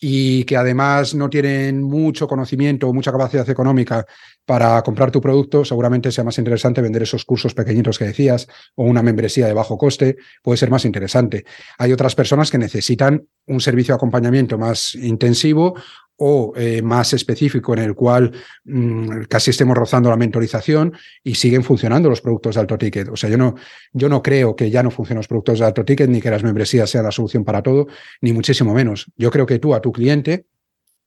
y 0.00 0.44
que 0.44 0.56
además 0.56 1.14
no 1.14 1.30
tienen 1.30 1.82
mucho 1.82 2.26
conocimiento 2.26 2.88
o 2.88 2.92
mucha 2.92 3.12
capacidad 3.12 3.48
económica 3.48 4.04
para 4.46 4.82
comprar 4.82 5.10
tu 5.10 5.20
producto, 5.20 5.64
seguramente 5.64 6.12
sea 6.12 6.24
más 6.24 6.38
interesante 6.38 6.82
vender 6.82 7.02
esos 7.02 7.24
cursos 7.24 7.54
pequeñitos 7.54 7.98
que 7.98 8.04
decías 8.04 8.46
o 8.74 8.84
una 8.84 9.02
membresía 9.02 9.46
de 9.46 9.54
bajo 9.54 9.78
coste, 9.78 10.16
puede 10.42 10.58
ser 10.58 10.70
más 10.70 10.84
interesante. 10.84 11.44
Hay 11.78 11.92
otras 11.92 12.14
personas 12.14 12.50
que 12.50 12.58
necesitan 12.58 13.26
un 13.46 13.60
servicio 13.60 13.92
de 13.92 13.96
acompañamiento 13.96 14.58
más 14.58 14.94
intensivo 14.94 15.74
o 16.16 16.52
eh, 16.56 16.80
más 16.82 17.12
específico 17.12 17.72
en 17.72 17.80
el 17.80 17.94
cual 17.94 18.32
mm, 18.64 19.22
casi 19.28 19.50
estemos 19.50 19.76
rozando 19.76 20.10
la 20.10 20.16
mentorización 20.16 20.94
y 21.22 21.34
siguen 21.34 21.64
funcionando 21.64 22.08
los 22.08 22.20
productos 22.20 22.54
de 22.54 22.60
alto 22.60 22.78
ticket. 22.78 23.08
O 23.08 23.16
sea, 23.16 23.30
yo 23.30 23.36
no, 23.36 23.54
yo 23.92 24.08
no 24.08 24.22
creo 24.22 24.54
que 24.54 24.70
ya 24.70 24.82
no 24.82 24.90
funcionen 24.90 25.18
los 25.18 25.28
productos 25.28 25.58
de 25.58 25.64
alto 25.64 25.84
ticket 25.84 26.08
ni 26.08 26.20
que 26.20 26.30
las 26.30 26.44
membresías 26.44 26.88
sean 26.88 27.04
la 27.04 27.10
solución 27.10 27.44
para 27.44 27.62
todo, 27.62 27.88
ni 28.20 28.32
muchísimo 28.32 28.74
menos. 28.74 29.10
Yo 29.16 29.30
creo 29.30 29.46
que 29.46 29.58
tú 29.58 29.74
a 29.74 29.80
tu 29.80 29.90
cliente 29.90 30.46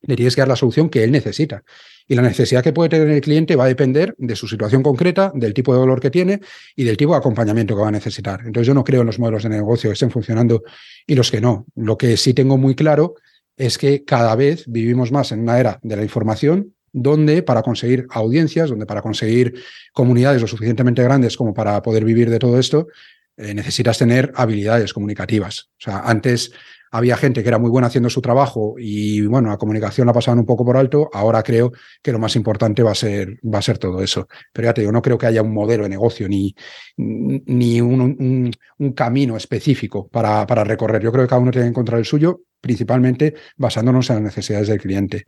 le 0.01 0.15
tienes 0.15 0.35
que 0.35 0.41
dar 0.41 0.49
la 0.49 0.55
solución 0.55 0.89
que 0.89 1.03
él 1.03 1.11
necesita. 1.11 1.63
Y 2.07 2.15
la 2.15 2.21
necesidad 2.21 2.63
que 2.63 2.73
puede 2.73 2.89
tener 2.89 3.09
el 3.09 3.21
cliente 3.21 3.55
va 3.55 3.65
a 3.65 3.67
depender 3.67 4.15
de 4.17 4.35
su 4.35 4.47
situación 4.47 4.81
concreta, 4.81 5.31
del 5.35 5.53
tipo 5.53 5.73
de 5.73 5.79
dolor 5.79 5.99
que 5.99 6.09
tiene 6.09 6.39
y 6.75 6.83
del 6.83 6.95
tipo 6.95 7.11
de 7.11 7.17
acompañamiento 7.17 7.75
que 7.75 7.81
va 7.81 7.89
a 7.89 7.91
necesitar. 7.91 8.41
Entonces 8.45 8.67
yo 8.67 8.73
no 8.73 8.83
creo 8.83 9.01
en 9.01 9.07
los 9.07 9.19
modelos 9.19 9.43
de 9.43 9.49
negocio 9.49 9.89
que 9.89 9.93
estén 9.95 10.11
funcionando 10.11 10.63
y 11.05 11.15
los 11.15 11.29
que 11.31 11.41
no. 11.41 11.65
Lo 11.75 11.97
que 11.97 12.15
sí 12.15 12.33
tengo 12.33 12.57
muy 12.57 12.75
claro 12.75 13.15
es 13.57 13.77
que 13.77 14.05
cada 14.05 14.35
vez 14.35 14.63
vivimos 14.67 15.11
más 15.11 15.31
en 15.31 15.41
una 15.41 15.59
era 15.59 15.79
de 15.81 15.95
la 15.95 16.03
información 16.03 16.73
donde 16.93 17.43
para 17.43 17.61
conseguir 17.61 18.07
audiencias, 18.09 18.69
donde 18.69 18.85
para 18.85 19.01
conseguir 19.01 19.61
comunidades 19.93 20.41
lo 20.41 20.47
suficientemente 20.47 21.03
grandes 21.03 21.35
como 21.35 21.53
para 21.53 21.81
poder 21.81 22.05
vivir 22.05 22.29
de 22.29 22.39
todo 22.39 22.59
esto, 22.59 22.87
eh, 23.35 23.53
necesitas 23.53 23.97
tener 23.97 24.31
habilidades 24.35 24.93
comunicativas. 24.93 25.69
O 25.73 25.81
sea, 25.81 25.99
antes 25.99 26.51
había 26.91 27.17
gente 27.17 27.43
que 27.43 27.49
era 27.49 27.57
muy 27.57 27.69
buena 27.69 27.87
haciendo 27.87 28.09
su 28.09 28.21
trabajo 28.21 28.75
y 28.77 29.25
bueno, 29.25 29.49
la 29.49 29.57
comunicación 29.57 30.07
la 30.07 30.13
pasaban 30.13 30.39
un 30.39 30.45
poco 30.45 30.65
por 30.65 30.77
alto, 30.77 31.09
ahora 31.13 31.43
creo 31.43 31.71
que 32.01 32.11
lo 32.11 32.19
más 32.19 32.35
importante 32.35 32.83
va 32.83 32.91
a 32.91 32.95
ser, 32.95 33.39
va 33.43 33.59
a 33.59 33.61
ser 33.61 33.77
todo 33.77 34.01
eso. 34.01 34.27
Pero 34.53 34.67
ya 34.67 34.73
te 34.73 34.81
digo, 34.81 34.91
no 34.91 35.01
creo 35.01 35.17
que 35.17 35.25
haya 35.25 35.41
un 35.41 35.53
modelo 35.53 35.83
de 35.83 35.89
negocio 35.89 36.27
ni, 36.27 36.55
ni 36.97 37.81
un, 37.81 38.51
un, 38.79 38.91
camino 38.93 39.37
específico 39.37 40.07
para, 40.07 40.45
para 40.47 40.63
recorrer. 40.63 41.01
Yo 41.01 41.11
creo 41.11 41.25
que 41.25 41.29
cada 41.29 41.41
uno 41.41 41.51
tiene 41.51 41.65
que 41.65 41.71
encontrar 41.71 41.99
el 41.99 42.05
suyo, 42.05 42.41
principalmente 42.61 43.35
basándonos 43.57 44.09
en 44.09 44.17
las 44.17 44.23
necesidades 44.23 44.67
del 44.67 44.79
cliente. 44.79 45.25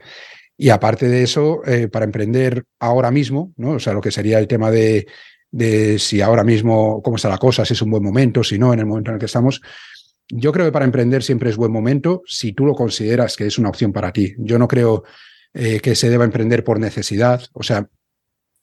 Y 0.57 0.69
aparte 0.69 1.07
de 1.07 1.23
eso, 1.23 1.61
eh, 1.65 1.87
para 1.87 2.05
emprender 2.05 2.65
ahora 2.79 3.11
mismo, 3.11 3.53
¿no? 3.55 3.71
O 3.71 3.79
sea, 3.79 3.93
lo 3.93 4.01
que 4.01 4.11
sería 4.11 4.39
el 4.39 4.47
tema 4.47 4.71
de, 4.71 5.07
de 5.51 5.99
si 5.99 6.21
ahora 6.21 6.43
mismo, 6.43 7.01
cómo 7.01 7.15
está 7.15 7.29
la 7.29 7.37
cosa, 7.37 7.63
si 7.65 7.73
es 7.73 7.81
un 7.81 7.91
buen 7.91 8.03
momento, 8.03 8.43
si 8.43 8.59
no, 8.59 8.73
en 8.73 8.79
el 8.79 8.85
momento 8.85 9.11
en 9.11 9.15
el 9.15 9.19
que 9.19 9.27
estamos, 9.27 9.61
yo 10.29 10.51
creo 10.51 10.65
que 10.65 10.71
para 10.71 10.85
emprender 10.85 11.23
siempre 11.23 11.49
es 11.49 11.57
buen 11.57 11.71
momento 11.71 12.21
si 12.25 12.53
tú 12.53 12.65
lo 12.65 12.73
consideras 12.73 13.35
que 13.35 13.47
es 13.47 13.57
una 13.57 13.69
opción 13.69 13.91
para 13.91 14.11
ti. 14.11 14.35
Yo 14.37 14.59
no 14.59 14.67
creo 14.67 15.03
eh, 15.53 15.79
que 15.79 15.95
se 15.95 16.09
deba 16.09 16.25
emprender 16.25 16.63
por 16.63 16.79
necesidad. 16.79 17.41
O 17.53 17.63
sea, 17.63 17.89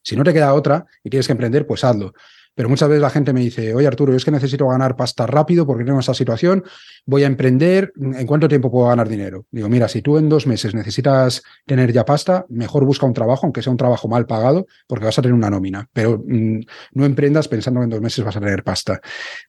si 0.03 0.17
no 0.17 0.23
te 0.23 0.33
queda 0.33 0.55
otra 0.55 0.87
y 1.03 1.11
tienes 1.11 1.27
que 1.27 1.33
emprender, 1.33 1.67
pues 1.67 1.83
hazlo. 1.83 2.13
Pero 2.57 2.71
muchas 2.71 2.89
veces 2.89 3.03
la 3.03 3.11
gente 3.11 3.35
me 3.35 3.41
dice, 3.41 3.75
oye 3.75 3.87
Arturo, 3.87 4.13
yo 4.13 4.17
es 4.17 4.25
que 4.25 4.31
necesito 4.31 4.67
ganar 4.67 4.97
pasta 4.97 5.27
rápido 5.27 5.67
porque 5.67 5.85
tengo 5.85 6.01
esta 6.01 6.15
situación, 6.15 6.65
voy 7.05 7.23
a 7.23 7.27
emprender, 7.27 7.93
¿en 8.01 8.27
cuánto 8.27 8.49
tiempo 8.49 8.71
puedo 8.71 8.89
ganar 8.89 9.11
dinero? 9.11 9.45
Digo, 9.51 9.69
mira, 9.69 9.89
si 9.89 10.01
tú 10.01 10.17
en 10.17 10.31
dos 10.31 10.47
meses 10.47 10.75
necesitas 10.75 11.43
tener 11.67 11.93
ya 11.93 12.07
pasta, 12.07 12.47
mejor 12.49 12.87
busca 12.87 13.05
un 13.05 13.13
trabajo, 13.13 13.45
aunque 13.45 13.61
sea 13.61 13.71
un 13.71 13.77
trabajo 13.77 14.09
mal 14.09 14.27
pagado, 14.27 14.67
porque 14.87 15.05
vas 15.05 15.19
a 15.19 15.23
tener 15.23 15.35
una 15.35 15.51
nómina. 15.51 15.87
Pero 15.93 16.19
mm, 16.27 16.61
no 16.93 17.05
emprendas 17.05 17.47
pensando 17.47 17.81
que 17.81 17.85
en 17.85 17.91
dos 17.91 18.01
meses 18.01 18.25
vas 18.25 18.37
a 18.37 18.41
tener 18.41 18.65
pasta. 18.65 19.01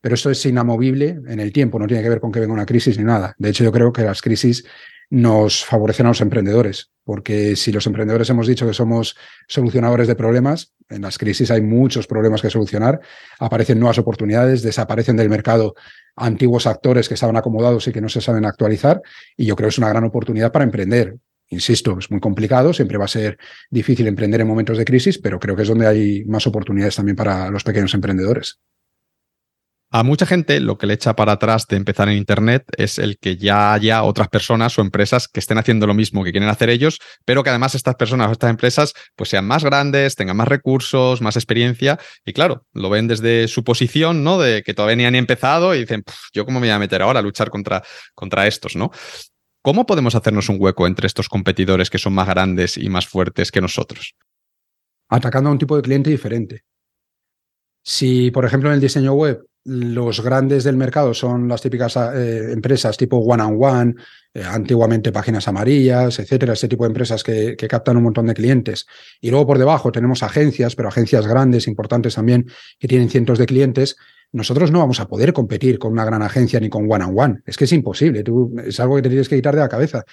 Pero 0.02 0.16
esto 0.16 0.30
es 0.30 0.46
inamovible 0.46 1.18
en 1.28 1.40
el 1.40 1.54
tiempo, 1.54 1.80
no 1.80 1.88
tiene 1.88 2.04
que 2.04 2.10
ver 2.10 2.20
con 2.20 2.34
que 2.34 2.42
venga 2.42 2.54
una 2.54 2.66
crisis 2.66 2.98
ni 2.98 3.06
nada. 3.06 3.34
De 3.38 3.50
hecho, 3.50 3.64
yo 3.64 3.72
creo 3.72 3.94
que 3.94 4.04
las 4.04 4.22
crisis 4.22 4.66
nos 5.10 5.64
favorecen 5.64 6.08
a 6.08 6.10
los 6.10 6.20
emprendedores, 6.20 6.92
porque 7.08 7.56
si 7.56 7.72
los 7.72 7.88
emprendedores 7.88 8.30
hemos 8.30 8.48
dicho 8.48 8.68
que 8.68 8.74
somos 8.74 9.16
solucionadores 9.48 10.10
de 10.10 10.16
problemas, 10.16 10.74
en 10.90 11.04
las 11.04 11.18
crisis 11.18 11.50
hay 11.52 11.62
muchos 11.62 12.06
problemas 12.06 12.42
que 12.42 12.50
solucionar, 12.50 13.00
aparecen 13.40 13.80
nuevas 13.80 13.98
oportunidades, 13.98 14.62
desaparecen 14.62 15.16
del 15.16 15.30
mercado 15.30 15.74
antiguos 16.18 16.68
actores 16.68 17.08
que 17.08 17.14
estaban 17.14 17.38
acomodados 17.38 17.88
y 17.88 17.94
que 17.94 18.02
no 18.02 18.10
se 18.10 18.20
saben 18.20 18.44
actualizar, 18.44 19.02
y 19.38 19.46
yo 19.46 19.56
creo 19.56 19.68
que 19.68 19.76
es 19.76 19.78
una 19.78 19.88
gran 19.88 20.04
oportunidad 20.04 20.52
para 20.52 20.66
emprender. 20.66 21.16
Insisto, 21.48 21.98
es 21.98 22.12
muy 22.12 22.20
complicado, 22.20 22.74
siempre 22.74 22.98
va 22.98 23.06
a 23.06 23.08
ser 23.08 23.38
difícil 23.70 24.06
emprender 24.08 24.42
en 24.42 24.48
momentos 24.48 24.78
de 24.78 24.84
crisis, 24.84 25.18
pero 25.18 25.40
creo 25.40 25.56
que 25.56 25.62
es 25.62 25.70
donde 25.70 25.88
hay 25.88 26.26
más 26.26 26.46
oportunidades 26.46 26.98
también 26.98 27.16
para 27.16 27.50
los 27.50 27.64
pequeños 27.64 27.94
emprendedores. 27.94 28.60
A 29.90 30.04
mucha 30.04 30.26
gente 30.26 30.60
lo 30.60 30.78
que 30.78 30.86
le 30.86 30.96
echa 30.96 31.16
para 31.16 31.32
atrás 31.32 31.66
de 31.66 31.78
empezar 31.78 32.10
en 32.10 32.18
Internet 32.18 32.66
es 32.78 33.00
el 33.00 33.18
que 33.18 33.38
ya 33.38 33.72
haya 33.72 34.04
otras 34.04 34.28
personas 34.28 34.78
o 34.78 34.82
empresas 34.82 35.30
que 35.30 35.40
estén 35.40 35.58
haciendo 35.58 35.88
lo 35.88 35.94
mismo 35.94 36.26
que 36.26 36.32
quieren 36.32 36.50
hacer 36.50 36.70
ellos, 36.70 37.00
pero 37.24 37.42
que 37.42 37.52
además 37.52 37.74
estas 37.74 37.96
personas 37.96 38.28
o 38.28 38.34
estas 38.34 38.50
empresas 38.50 38.94
pues 39.16 39.30
sean 39.30 39.48
más 39.48 39.64
grandes, 39.64 40.16
tengan 40.16 40.36
más 40.36 40.50
recursos, 40.50 41.22
más 41.22 41.38
experiencia 41.38 41.98
y 42.26 42.34
claro, 42.34 42.66
lo 42.74 42.90
ven 42.90 43.08
desde 43.08 43.48
su 43.48 43.64
posición, 43.64 44.26
¿no? 44.26 44.38
De 44.38 44.62
que 44.62 44.74
todavía 44.74 44.98
ni 44.98 45.06
han 45.06 45.16
empezado 45.16 45.74
y 45.74 45.80
dicen, 45.80 46.04
yo 46.34 46.46
cómo 46.46 46.60
me 46.60 46.68
voy 46.68 46.74
a 46.74 46.80
meter 46.80 47.02
ahora 47.02 47.20
a 47.20 47.24
luchar 47.24 47.50
contra, 47.50 47.82
contra 48.14 48.46
estos, 48.46 48.76
¿no? 48.76 48.92
¿Cómo 49.62 49.86
podemos 49.86 50.16
hacernos 50.16 50.50
un 50.50 50.58
hueco 50.60 50.86
entre 50.86 51.08
estos 51.08 51.30
competidores 51.30 51.90
que 51.90 51.98
son 51.98 52.14
más 52.14 52.28
grandes 52.28 52.78
y 52.78 52.90
más 52.90 53.08
fuertes 53.08 53.52
que 53.52 53.62
nosotros? 53.62 54.16
Atacando 55.10 55.50
a 55.50 55.54
un 55.54 55.60
tipo 55.60 55.78
de 55.78 55.82
cliente 55.82 56.10
diferente. 56.10 56.64
Si, 57.84 58.32
por 58.32 58.44
ejemplo, 58.44 58.70
en 58.70 58.76
el 58.76 58.82
diseño 58.82 59.14
web 59.14 59.46
los 59.68 60.24
grandes 60.24 60.64
del 60.64 60.78
mercado 60.78 61.14
son 61.14 61.50
las 61.50 61.62
típicas 61.62 61.98
eh, 61.98 62.54
empresas 62.54 62.96
tipo 62.96 63.18
One 63.18 63.44
and 63.44 63.58
One, 63.62 63.96
eh, 64.34 64.42
antiguamente 64.42 65.12
páginas 65.12 65.50
amarillas, 65.50 66.20
etcétera, 66.20 66.54
este 66.54 66.70
tipo 66.70 66.86
de 66.86 66.88
empresas 66.88 67.22
que, 67.22 67.58
captan 67.68 67.98
un 67.98 68.04
montón 68.04 68.28
de 68.28 68.34
clientes. 68.34 68.88
Y 69.20 69.30
luego 69.30 69.46
por 69.46 69.58
debajo 69.58 69.92
tenemos 69.92 70.24
agencias, 70.24 70.74
pero 70.76 70.88
agencias 70.88 71.28
grandes, 71.28 71.68
importantes 71.68 72.16
también, 72.16 72.46
que 72.80 72.88
tienen 72.88 73.10
cientos 73.10 73.40
de 73.40 73.46
clientes. 73.46 73.98
Nosotros 74.32 74.72
no 74.72 74.80
vamos 74.80 75.02
a 75.02 75.08
poder 75.10 75.34
competir 75.34 75.80
con 75.80 75.92
una 75.92 76.06
gran 76.06 76.22
agencia 76.22 76.62
ni 76.62 76.70
con 76.70 76.90
One 76.90 77.04
and 77.04 77.20
One. 77.20 77.40
Es 77.46 77.58
que 77.58 77.66
es 77.66 77.74
imposible. 77.74 78.24
Es 78.66 78.80
algo 78.80 78.96
que 78.96 79.02
te 79.02 79.10
tienes 79.10 79.28
que 79.28 79.36
quitar 79.36 79.54
de 79.54 79.62
la 79.62 79.70
cabeza. 79.70 80.06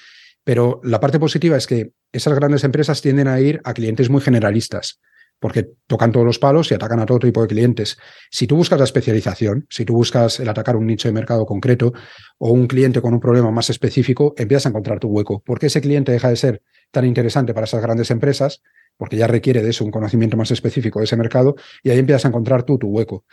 Pero 0.43 0.81
la 0.83 0.99
parte 0.99 1.21
positiva 1.21 1.57
es 1.57 1.69
que 1.69 1.93
esas 2.13 2.35
grandes 2.35 2.65
empresas 2.65 3.01
tienden 3.01 3.29
a 3.29 3.41
ir 3.41 3.61
a 3.63 3.73
clientes 3.73 4.11
muy 4.11 4.21
generalistas 4.21 4.99
porque 5.39 5.69
tocan 5.87 6.13
todos 6.13 6.25
los 6.25 6.39
palos 6.39 6.71
y 6.71 6.75
atacan 6.75 7.01
a 7.01 7.07
todo 7.07 7.19
tipo 7.19 7.43
de 7.43 7.49
clientes. 7.49 7.99
Si 8.31 8.47
tú 8.47 8.57
buscas 8.57 8.79
la 8.79 8.85
especialización, 8.85 9.67
si 9.69 9.85
tú 9.85 9.95
buscas 9.95 10.41
el 10.41 10.49
atacar 10.49 10.77
un 10.77 10.87
nicho 10.87 11.09
de 11.09 11.13
mercado 11.13 11.45
concreto 11.47 11.93
o 12.39 12.51
un 12.51 12.67
cliente 12.67 13.01
con 13.01 13.15
un 13.15 13.21
problema 13.21 13.51
más 13.51 13.71
específico, 13.71 14.35
empiezas 14.37 14.67
a 14.67 14.69
encontrar 14.71 15.01
tu 15.01 15.09
hueco, 15.09 15.43
porque 15.45 15.67
ese 15.67 15.81
cliente 15.81 16.13
deja 16.13 16.29
de 16.31 16.37
ser 16.37 16.63
tan 16.91 17.05
interesante 17.05 17.53
para 17.53 17.65
esas 17.65 17.83
grandes 17.83 18.11
empresas, 18.11 18.63
porque 18.97 19.17
ya 19.17 19.27
requiere 19.27 19.63
de 19.63 19.71
eso 19.71 19.85
un 19.85 19.91
conocimiento 19.91 20.37
más 20.37 20.51
específico 20.51 21.01
de 21.01 21.07
ese 21.07 21.17
mercado, 21.17 21.57
y 21.83 21.91
ahí 21.91 21.99
empiezas 21.99 22.25
a 22.25 22.29
encontrar 22.29 22.63
tú 22.63 22.79
tu 22.79 22.89
hueco. 22.89 23.25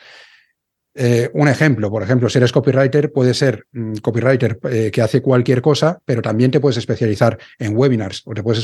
Eh, 0.94 1.30
un 1.34 1.48
ejemplo, 1.48 1.90
por 1.90 2.04
ejemplo, 2.04 2.30
si 2.30 2.38
eres 2.38 2.52
copywriter, 2.52 3.12
puede 3.12 3.34
ser 3.34 3.66
mm, 3.72 3.96
copywriter 4.02 4.60
eh, 4.70 4.92
que 4.92 5.02
hace 5.02 5.22
cualquier 5.22 5.62
cosa, 5.62 6.02
pero 6.04 6.22
también 6.22 6.52
te 6.52 6.60
puedes 6.60 6.78
especializar 6.78 7.38
en 7.60 7.78
webinars, 7.78 8.24
o 8.26 8.34
te 8.34 8.44
puedes 8.44 8.60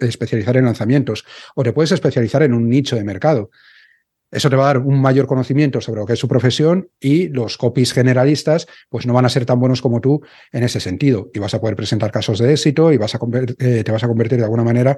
especializar 0.00 0.56
en 0.56 0.64
lanzamientos, 0.64 1.24
o 1.54 1.62
te 1.62 1.72
puedes 1.72 1.92
especializar 1.92 2.42
en 2.42 2.52
un 2.52 2.68
nicho 2.68 2.96
de 2.96 3.04
mercado. 3.04 3.50
Eso 4.30 4.48
te 4.48 4.56
va 4.56 4.64
a 4.64 4.66
dar 4.74 4.78
un 4.78 5.00
mayor 5.00 5.26
conocimiento 5.26 5.80
sobre 5.80 6.00
lo 6.00 6.06
que 6.06 6.12
es 6.12 6.18
su 6.18 6.28
profesión 6.28 6.88
y 7.00 7.28
los 7.28 7.56
copies 7.56 7.92
generalistas 7.92 8.68
pues 8.88 9.04
no 9.04 9.12
van 9.12 9.24
a 9.24 9.28
ser 9.28 9.44
tan 9.44 9.58
buenos 9.58 9.82
como 9.82 10.00
tú 10.00 10.20
en 10.52 10.62
ese 10.62 10.78
sentido. 10.78 11.30
Y 11.34 11.40
vas 11.40 11.54
a 11.54 11.60
poder 11.60 11.74
presentar 11.74 12.12
casos 12.12 12.38
de 12.38 12.52
éxito 12.52 12.92
y 12.92 12.96
vas 12.96 13.14
a 13.16 13.18
eh, 13.58 13.82
te 13.82 13.90
vas 13.90 14.04
a 14.04 14.08
convertir 14.08 14.38
de 14.38 14.44
alguna 14.44 14.62
manera 14.62 14.96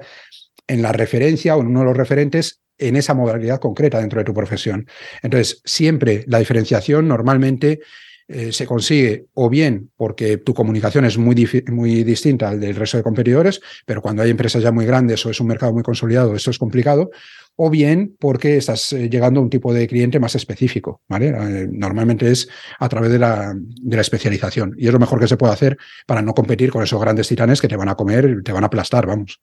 en 0.67 0.81
la 0.83 0.91
referencia 0.91 1.55
o 1.55 1.61
en 1.61 1.67
uno 1.67 1.79
de 1.79 1.85
los 1.85 1.97
referentes 1.97 2.61
en 2.77 2.95
esa 2.95 3.13
modalidad 3.13 3.59
concreta 3.59 3.99
dentro 3.99 4.19
de 4.19 4.25
tu 4.25 4.33
profesión. 4.33 4.87
Entonces, 5.21 5.61
siempre 5.65 6.23
la 6.27 6.39
diferenciación 6.39 7.07
normalmente 7.07 7.79
eh, 8.27 8.53
se 8.53 8.65
consigue 8.65 9.27
o 9.33 9.49
bien 9.49 9.91
porque 9.97 10.37
tu 10.37 10.53
comunicación 10.53 11.03
es 11.03 11.17
muy, 11.17 11.47
muy 11.67 12.03
distinta 12.03 12.49
al 12.49 12.59
del 12.59 12.75
resto 12.75 12.97
de 12.97 13.03
competidores, 13.03 13.59
pero 13.85 14.01
cuando 14.01 14.23
hay 14.23 14.29
empresas 14.29 14.63
ya 14.63 14.71
muy 14.71 14.85
grandes 14.85 15.25
o 15.25 15.29
es 15.29 15.39
un 15.41 15.47
mercado 15.47 15.73
muy 15.73 15.83
consolidado, 15.83 16.33
esto 16.33 16.49
es 16.49 16.57
complicado, 16.57 17.11
o 17.57 17.69
bien 17.69 18.15
porque 18.19 18.57
estás 18.57 18.93
eh, 18.93 19.09
llegando 19.09 19.39
a 19.39 19.43
un 19.43 19.49
tipo 19.49 19.73
de 19.73 19.87
cliente 19.87 20.19
más 20.19 20.35
específico. 20.35 21.01
¿vale? 21.09 21.27
Eh, 21.27 21.67
normalmente 21.69 22.31
es 22.31 22.47
a 22.79 22.87
través 22.87 23.11
de 23.11 23.19
la, 23.19 23.53
de 23.55 23.95
la 23.95 24.01
especialización 24.01 24.73
y 24.77 24.87
es 24.87 24.93
lo 24.93 24.99
mejor 24.99 25.19
que 25.19 25.27
se 25.27 25.37
puede 25.37 25.53
hacer 25.53 25.77
para 26.07 26.21
no 26.21 26.33
competir 26.33 26.71
con 26.71 26.81
esos 26.81 27.01
grandes 27.01 27.27
titanes 27.27 27.61
que 27.61 27.67
te 27.67 27.75
van 27.75 27.89
a 27.89 27.95
comer, 27.95 28.41
te 28.43 28.53
van 28.53 28.63
a 28.63 28.67
aplastar, 28.67 29.05
vamos. 29.05 29.41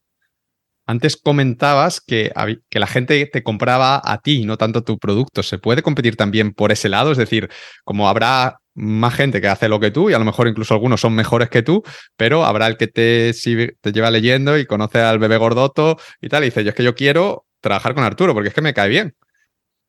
Antes 0.90 1.16
comentabas 1.16 2.00
que, 2.00 2.32
que, 2.68 2.80
la 2.80 2.88
gente 2.88 3.24
te 3.26 3.44
compraba 3.44 4.02
a 4.04 4.18
ti, 4.18 4.44
no 4.44 4.58
tanto 4.58 4.82
tu 4.82 4.98
producto. 4.98 5.44
¿Se 5.44 5.56
puede 5.56 5.82
competir 5.82 6.16
también 6.16 6.52
por 6.52 6.72
ese 6.72 6.88
lado? 6.88 7.12
Es 7.12 7.18
decir, 7.18 7.48
como 7.84 8.08
habrá 8.08 8.58
más 8.74 9.14
gente 9.14 9.40
que 9.40 9.46
hace 9.46 9.68
lo 9.68 9.78
que 9.78 9.92
tú 9.92 10.10
y 10.10 10.14
a 10.14 10.18
lo 10.18 10.24
mejor 10.24 10.48
incluso 10.48 10.74
algunos 10.74 11.00
son 11.00 11.14
mejores 11.14 11.48
que 11.48 11.62
tú, 11.62 11.84
pero 12.16 12.44
habrá 12.44 12.66
el 12.66 12.76
que 12.76 12.88
te, 12.88 13.32
te 13.80 13.92
lleva 13.92 14.10
leyendo 14.10 14.58
y 14.58 14.66
conoce 14.66 14.98
al 14.98 15.20
bebé 15.20 15.36
gordoto 15.36 15.96
y 16.20 16.28
tal, 16.28 16.42
y 16.42 16.46
dice, 16.46 16.64
yo 16.64 16.70
es 16.70 16.74
que 16.74 16.82
yo 16.82 16.96
quiero 16.96 17.46
trabajar 17.60 17.94
con 17.94 18.02
Arturo 18.02 18.34
porque 18.34 18.48
es 18.48 18.54
que 18.54 18.62
me 18.62 18.74
cae 18.74 18.88
bien. 18.88 19.14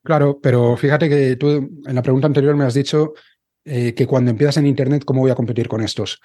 Claro, 0.03 0.39
pero 0.39 0.77
fíjate 0.77 1.09
que 1.09 1.35
tú 1.35 1.49
en 1.83 1.95
la 1.95 2.03
pregunta 2.03 2.27
anterior 2.27 2.55
me 2.55 2.65
has 2.65 2.75
dicho 2.75 3.13
eh, 3.65 3.95
que 3.95 4.05
cuando 4.05 4.29
empiezas 4.29 4.57
en 4.57 4.67
Internet, 4.67 5.03
¿cómo 5.03 5.21
voy 5.21 5.31
a 5.31 5.35
competir 5.35 5.67
con 5.67 5.81
estos? 5.81 6.19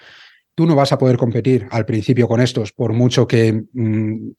Tú 0.53 0.67
no 0.67 0.75
vas 0.75 0.91
a 0.91 0.99
poder 0.99 1.17
competir 1.17 1.67
al 1.71 1.85
principio 1.87 2.27
con 2.27 2.41
estos, 2.41 2.73
por 2.73 2.93
mucho 2.93 3.27
que 3.27 3.63
mm, 3.73 4.29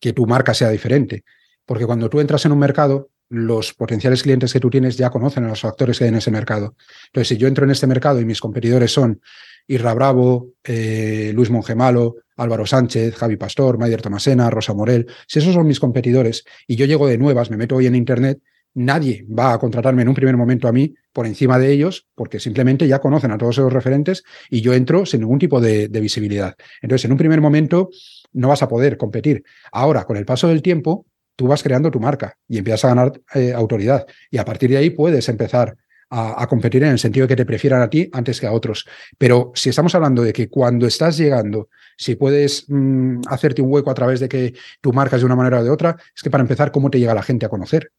que 0.00 0.12
tu 0.12 0.26
marca 0.26 0.54
sea 0.54 0.70
diferente. 0.70 1.24
Porque 1.64 1.86
cuando 1.86 2.08
tú 2.08 2.20
entras 2.20 2.44
en 2.46 2.52
un 2.52 2.58
mercado, 2.58 3.10
los 3.30 3.74
potenciales 3.74 4.22
clientes 4.22 4.52
que 4.52 4.60
tú 4.60 4.70
tienes 4.70 4.96
ya 4.96 5.10
conocen 5.10 5.44
a 5.44 5.48
los 5.48 5.64
actores 5.64 5.98
que 5.98 6.04
hay 6.04 6.08
en 6.08 6.16
ese 6.16 6.30
mercado. 6.30 6.76
Entonces, 7.06 7.28
si 7.28 7.36
yo 7.36 7.46
entro 7.46 7.64
en 7.64 7.70
este 7.70 7.86
mercado 7.86 8.20
y 8.20 8.24
mis 8.24 8.40
competidores 8.40 8.92
son 8.92 9.20
Irra 9.66 9.92
Bravo, 9.92 10.52
eh, 10.64 11.32
Luis 11.34 11.50
Mongemalo, 11.50 12.16
Álvaro 12.36 12.66
Sánchez, 12.66 13.14
Javi 13.14 13.36
Pastor, 13.36 13.78
Maider 13.78 14.00
Tomasena, 14.00 14.48
Rosa 14.48 14.72
Morel, 14.72 15.06
si 15.26 15.40
esos 15.40 15.52
son 15.52 15.66
mis 15.66 15.80
competidores 15.80 16.44
y 16.66 16.76
yo 16.76 16.86
llego 16.86 17.06
de 17.06 17.18
nuevas, 17.18 17.50
me 17.50 17.58
meto 17.58 17.76
hoy 17.76 17.86
en 17.86 17.94
Internet, 17.94 18.40
nadie 18.74 19.26
va 19.28 19.52
a 19.52 19.58
contratarme 19.58 20.02
en 20.02 20.08
un 20.08 20.14
primer 20.14 20.36
momento 20.36 20.68
a 20.68 20.72
mí 20.72 20.94
por 21.12 21.26
encima 21.26 21.58
de 21.58 21.70
ellos, 21.70 22.06
porque 22.14 22.40
simplemente 22.40 22.88
ya 22.88 23.00
conocen 23.00 23.32
a 23.32 23.38
todos 23.38 23.58
esos 23.58 23.72
referentes 23.72 24.24
y 24.48 24.62
yo 24.62 24.72
entro 24.72 25.04
sin 25.04 25.20
ningún 25.20 25.38
tipo 25.38 25.60
de, 25.60 25.88
de 25.88 26.00
visibilidad. 26.00 26.54
Entonces, 26.80 27.04
en 27.04 27.12
un 27.12 27.18
primer 27.18 27.40
momento, 27.42 27.90
no 28.32 28.48
vas 28.48 28.62
a 28.62 28.68
poder 28.68 28.96
competir. 28.96 29.44
Ahora, 29.72 30.04
con 30.04 30.16
el 30.16 30.24
paso 30.24 30.48
del 30.48 30.62
tiempo, 30.62 31.06
tú 31.36 31.46
vas 31.46 31.62
creando 31.62 31.90
tu 31.90 32.00
marca 32.00 32.36
y 32.48 32.58
empiezas 32.58 32.84
a 32.84 32.88
ganar 32.88 33.12
eh, 33.34 33.52
autoridad. 33.52 34.06
Y 34.30 34.38
a 34.38 34.44
partir 34.44 34.70
de 34.70 34.76
ahí 34.76 34.90
puedes 34.90 35.28
empezar 35.28 35.76
a, 36.10 36.46
competir 36.46 36.82
en 36.82 36.90
el 36.90 36.98
sentido 36.98 37.24
de 37.24 37.28
que 37.28 37.36
te 37.36 37.44
prefieran 37.44 37.82
a 37.82 37.90
ti 37.90 38.08
antes 38.12 38.40
que 38.40 38.46
a 38.46 38.52
otros. 38.52 38.86
Pero 39.18 39.52
si 39.54 39.68
estamos 39.68 39.94
hablando 39.94 40.22
de 40.22 40.32
que 40.32 40.48
cuando 40.48 40.86
estás 40.86 41.18
llegando, 41.18 41.68
si 41.96 42.14
puedes 42.16 42.64
mm, 42.68 43.22
hacerte 43.28 43.62
un 43.62 43.72
hueco 43.72 43.90
a 43.90 43.94
través 43.94 44.20
de 44.20 44.28
que 44.28 44.54
tu 44.80 44.92
marca 44.92 45.16
es 45.16 45.22
de 45.22 45.26
una 45.26 45.36
manera 45.36 45.60
o 45.60 45.64
de 45.64 45.70
otra, 45.70 45.96
es 46.14 46.22
que 46.22 46.30
para 46.30 46.42
empezar, 46.42 46.72
¿cómo 46.72 46.90
te 46.90 46.98
llega 46.98 47.14
la 47.14 47.22
gente 47.22 47.46
a 47.46 47.48
conocer? 47.48 47.92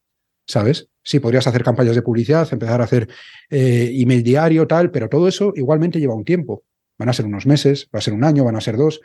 ¿Sabes? 0.47 0.89
Sí, 1.03 1.19
podrías 1.19 1.45
hacer 1.45 1.63
campañas 1.63 1.95
de 1.95 2.01
publicidad, 2.01 2.47
empezar 2.51 2.81
a 2.81 2.85
hacer 2.85 3.07
eh, 3.51 3.91
email 3.93 4.23
diario, 4.23 4.65
tal, 4.65 4.89
pero 4.89 5.07
todo 5.07 5.27
eso 5.27 5.53
igualmente 5.55 5.99
lleva 5.99 6.15
un 6.15 6.25
tiempo. 6.25 6.63
van 6.97 7.09
a 7.09 7.13
ser 7.13 7.25
unos 7.25 7.45
meses, 7.45 7.87
va 7.93 7.99
a 7.99 8.01
ser 8.01 8.13
un 8.13 8.23
año, 8.23 8.43
van 8.43 8.55
a 8.55 8.61
ser 8.61 8.75
dos. 8.75 8.99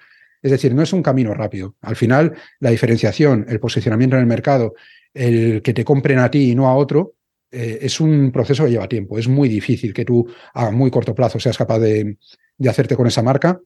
Es 0.44 0.50
decir, 0.50 0.74
no 0.74 0.82
es 0.82 0.92
un 0.92 1.02
camino 1.02 1.32
rápido. 1.32 1.74
Al 1.80 1.96
final, 1.96 2.34
la 2.60 2.68
diferenciación, 2.68 3.46
el 3.48 3.58
posicionamiento 3.58 4.16
en 4.16 4.20
el 4.20 4.28
mercado, 4.28 4.74
el 5.14 5.62
que 5.62 5.72
te 5.72 5.86
compren 5.86 6.18
a 6.18 6.30
ti 6.30 6.50
y 6.50 6.54
no 6.54 6.68
a 6.68 6.74
otro, 6.74 7.14
eh, 7.50 7.78
es 7.80 7.98
un 7.98 8.30
proceso 8.30 8.64
que 8.64 8.72
lleva 8.72 8.86
tiempo. 8.86 9.18
Es 9.18 9.26
muy 9.26 9.48
difícil 9.48 9.94
que 9.94 10.04
tú 10.04 10.28
a 10.52 10.70
muy 10.70 10.90
corto 10.90 11.14
plazo 11.14 11.40
seas 11.40 11.56
capaz 11.56 11.78
de, 11.78 12.18
de 12.58 12.68
hacerte 12.68 12.94
con 12.94 13.06
esa 13.06 13.22
marca 13.22 13.58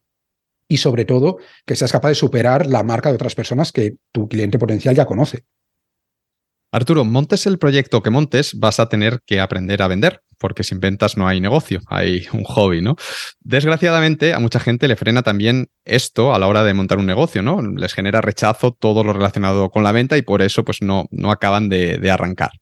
y 0.69 0.77
sobre 0.77 1.05
todo 1.05 1.39
que 1.67 1.75
seas 1.75 1.91
capaz 1.91 2.11
de 2.11 2.15
superar 2.15 2.69
la 2.69 2.85
marca 2.85 3.09
de 3.09 3.17
otras 3.17 3.35
personas 3.35 3.73
que 3.73 3.97
tu 4.13 4.29
cliente 4.29 4.57
potencial 4.57 4.95
ya 4.95 5.05
conoce. 5.05 5.47
Arturo, 6.71 7.05
montes 7.05 7.47
el 7.49 7.59
proyecto 7.59 8.05
que 8.05 8.11
montes, 8.11 8.57
vas 8.57 8.79
a 8.79 8.89
tener 8.89 9.19
que 9.27 9.41
aprender 9.41 9.83
a 9.83 9.89
vender, 9.89 10.23
porque 10.39 10.65
sin 10.65 10.81
ventas 10.81 11.17
no 11.17 11.29
hay 11.29 11.41
negocio, 11.41 11.81
hay 11.89 12.27
un 12.33 12.45
hobby, 12.45 12.81
¿no? 12.81 12.97
Desgraciadamente, 13.41 14.35
a 14.35 14.39
mucha 14.39 14.61
gente 14.61 14.89
le 14.89 14.97
frena 14.97 15.23
también 15.23 15.71
esto 15.85 16.35
a 16.35 16.39
la 16.39 16.47
hora 16.47 16.65
de 16.65 16.75
montar 16.75 16.99
un 16.99 17.07
negocio, 17.07 17.43
¿no? 17.43 17.61
Les 17.63 17.93
genera 17.93 18.21
rechazo 18.21 18.73
todo 18.73 19.05
lo 19.05 19.13
relacionado 19.13 19.71
con 19.71 19.83
la 19.83 19.93
venta 19.93 20.17
y 20.17 20.23
por 20.23 20.43
eso 20.43 20.65
pues 20.65 20.83
no, 20.83 21.07
no 21.11 21.31
acaban 21.31 21.69
de, 21.69 22.09
arrancar. 22.11 22.53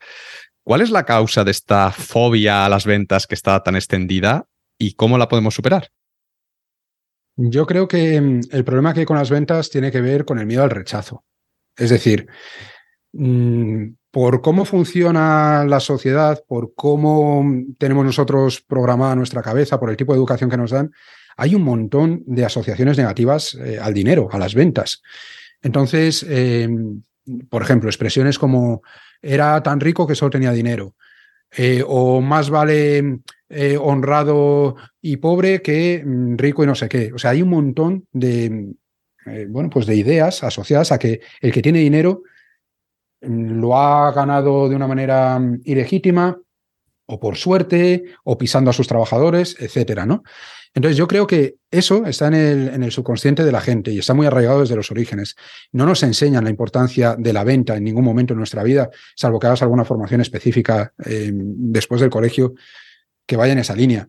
¿Cuál 0.64 0.80
es 0.80 0.90
la 0.90 1.04
causa 1.04 1.44
de 1.44 1.52
esta 1.52 1.92
fobia 1.92 2.64
a 2.64 2.68
las 2.68 2.84
ventas 2.84 3.26
que 3.26 3.36
está 3.36 3.62
tan 3.62 3.76
extendida 3.76 4.46
y 4.78 4.94
cómo 4.94 5.18
la 5.18 5.28
podemos 5.28 5.54
superar? 5.54 5.90
Yo 7.36 7.66
creo 7.66 7.86
que 7.86 8.20
mm, 8.20 8.40
el 8.50 8.64
problema 8.64 8.92
que 8.92 9.00
hay 9.00 9.06
con 9.06 9.18
las 9.18 9.30
ventas 9.30 9.70
tiene 9.70 9.92
que 9.92 10.00
ver 10.00 10.24
con 10.24 10.38
el 10.38 10.46
miedo 10.46 10.64
al 10.64 10.70
rechazo. 10.70 11.24
Es 11.76 11.90
decir, 11.90 12.26
mm, 13.12 13.88
por 14.16 14.40
cómo 14.40 14.64
funciona 14.64 15.66
la 15.66 15.78
sociedad, 15.78 16.42
por 16.48 16.72
cómo 16.74 17.44
tenemos 17.76 18.02
nosotros 18.02 18.62
programada 18.62 19.14
nuestra 19.14 19.42
cabeza, 19.42 19.78
por 19.78 19.90
el 19.90 19.96
tipo 19.98 20.14
de 20.14 20.16
educación 20.16 20.48
que 20.48 20.56
nos 20.56 20.70
dan, 20.70 20.90
hay 21.36 21.54
un 21.54 21.62
montón 21.62 22.22
de 22.24 22.46
asociaciones 22.46 22.96
negativas 22.96 23.52
eh, 23.62 23.78
al 23.78 23.92
dinero, 23.92 24.30
a 24.32 24.38
las 24.38 24.54
ventas. 24.54 25.02
Entonces, 25.60 26.24
em, 26.30 27.02
por 27.50 27.60
ejemplo, 27.60 27.90
expresiones 27.90 28.38
como 28.38 28.80
era 29.20 29.62
tan 29.62 29.80
rico 29.80 30.06
que 30.06 30.14
solo 30.14 30.30
tenía 30.30 30.52
dinero, 30.52 30.94
eh, 31.54 31.84
o 31.86 32.22
más 32.22 32.48
vale 32.48 33.20
eh, 33.50 33.76
honrado 33.78 34.76
y 35.02 35.18
pobre 35.18 35.60
que 35.60 36.02
mm, 36.02 36.38
rico 36.38 36.64
y 36.64 36.66
no 36.66 36.74
sé 36.74 36.88
qué. 36.88 37.12
O 37.12 37.18
sea, 37.18 37.32
hay 37.32 37.42
un 37.42 37.50
montón 37.50 38.06
de, 38.12 38.72
eh, 39.26 39.46
bueno, 39.46 39.68
pues 39.68 39.84
de 39.84 39.94
ideas 39.94 40.42
asociadas 40.42 40.90
a 40.90 40.98
que 40.98 41.20
el 41.42 41.52
que 41.52 41.60
tiene 41.60 41.80
dinero 41.80 42.22
lo 43.26 43.76
ha 43.76 44.12
ganado 44.12 44.68
de 44.68 44.76
una 44.76 44.86
manera 44.86 45.40
ilegítima 45.64 46.38
o 47.06 47.20
por 47.20 47.36
suerte 47.36 48.04
o 48.24 48.36
pisando 48.36 48.70
a 48.70 48.72
sus 48.72 48.88
trabajadores, 48.88 49.56
etcétera, 49.58 50.06
¿no? 50.06 50.22
Entonces 50.74 50.98
yo 50.98 51.08
creo 51.08 51.26
que 51.26 51.56
eso 51.70 52.04
está 52.04 52.26
en 52.26 52.34
el, 52.34 52.68
en 52.68 52.82
el, 52.82 52.92
subconsciente 52.92 53.44
de 53.44 53.52
la 53.52 53.62
gente 53.62 53.92
y 53.92 53.98
está 53.98 54.12
muy 54.12 54.26
arraigado 54.26 54.60
desde 54.60 54.76
los 54.76 54.90
orígenes. 54.90 55.34
No 55.72 55.86
nos 55.86 56.02
enseñan 56.02 56.44
la 56.44 56.50
importancia 56.50 57.16
de 57.16 57.32
la 57.32 57.44
venta 57.44 57.76
en 57.76 57.84
ningún 57.84 58.04
momento 58.04 58.34
en 58.34 58.38
nuestra 58.38 58.62
vida, 58.62 58.90
salvo 59.14 59.38
que 59.38 59.46
hagas 59.46 59.62
alguna 59.62 59.86
formación 59.86 60.20
específica 60.20 60.92
eh, 61.06 61.30
después 61.32 62.02
del 62.02 62.10
colegio 62.10 62.54
que 63.24 63.36
vaya 63.36 63.54
en 63.54 63.60
esa 63.60 63.74
línea. 63.74 64.08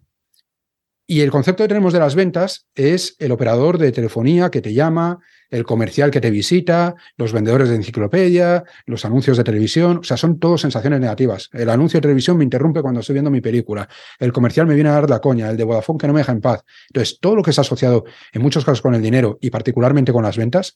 Y 1.09 1.21
el 1.21 1.31
concepto 1.31 1.63
que 1.63 1.69
tenemos 1.69 1.93
de 1.93 1.99
las 1.99 2.15
ventas 2.15 2.67
es 2.75 3.15
el 3.19 3.31
operador 3.31 3.77
de 3.77 3.93
telefonía 3.93 4.51
que 4.51 4.61
te 4.61 4.73
llama, 4.73 5.19
el 5.49 5.63
comercial 5.63 6.11
que 6.11 6.19
te 6.19 6.29
visita, 6.29 6.95
los 7.15 7.31
vendedores 7.31 7.69
de 7.69 7.75
enciclopedia, 7.75 8.65
los 8.85 9.05
anuncios 9.05 9.37
de 9.37 9.45
televisión. 9.45 9.99
O 9.99 10.03
sea, 10.03 10.17
son 10.17 10.37
todas 10.37 10.59
sensaciones 10.59 10.99
negativas. 10.99 11.49
El 11.53 11.69
anuncio 11.69 11.97
de 11.97 12.01
televisión 12.01 12.37
me 12.37 12.43
interrumpe 12.43 12.81
cuando 12.81 12.99
estoy 12.99 13.13
viendo 13.13 13.31
mi 13.31 13.39
película. 13.39 13.87
El 14.19 14.33
comercial 14.33 14.67
me 14.67 14.75
viene 14.75 14.89
a 14.89 14.93
dar 14.93 15.09
la 15.09 15.21
coña. 15.21 15.49
El 15.49 15.55
de 15.55 15.63
Vodafone 15.63 15.97
que 15.97 16.07
no 16.07 16.13
me 16.13 16.19
deja 16.19 16.33
en 16.33 16.41
paz. 16.41 16.65
Entonces, 16.89 17.19
todo 17.21 17.37
lo 17.37 17.41
que 17.41 17.51
es 17.51 17.59
asociado 17.59 18.03
en 18.33 18.41
muchos 18.41 18.65
casos 18.65 18.81
con 18.81 18.93
el 18.93 19.01
dinero 19.01 19.37
y 19.39 19.49
particularmente 19.49 20.11
con 20.11 20.23
las 20.23 20.35
ventas, 20.35 20.75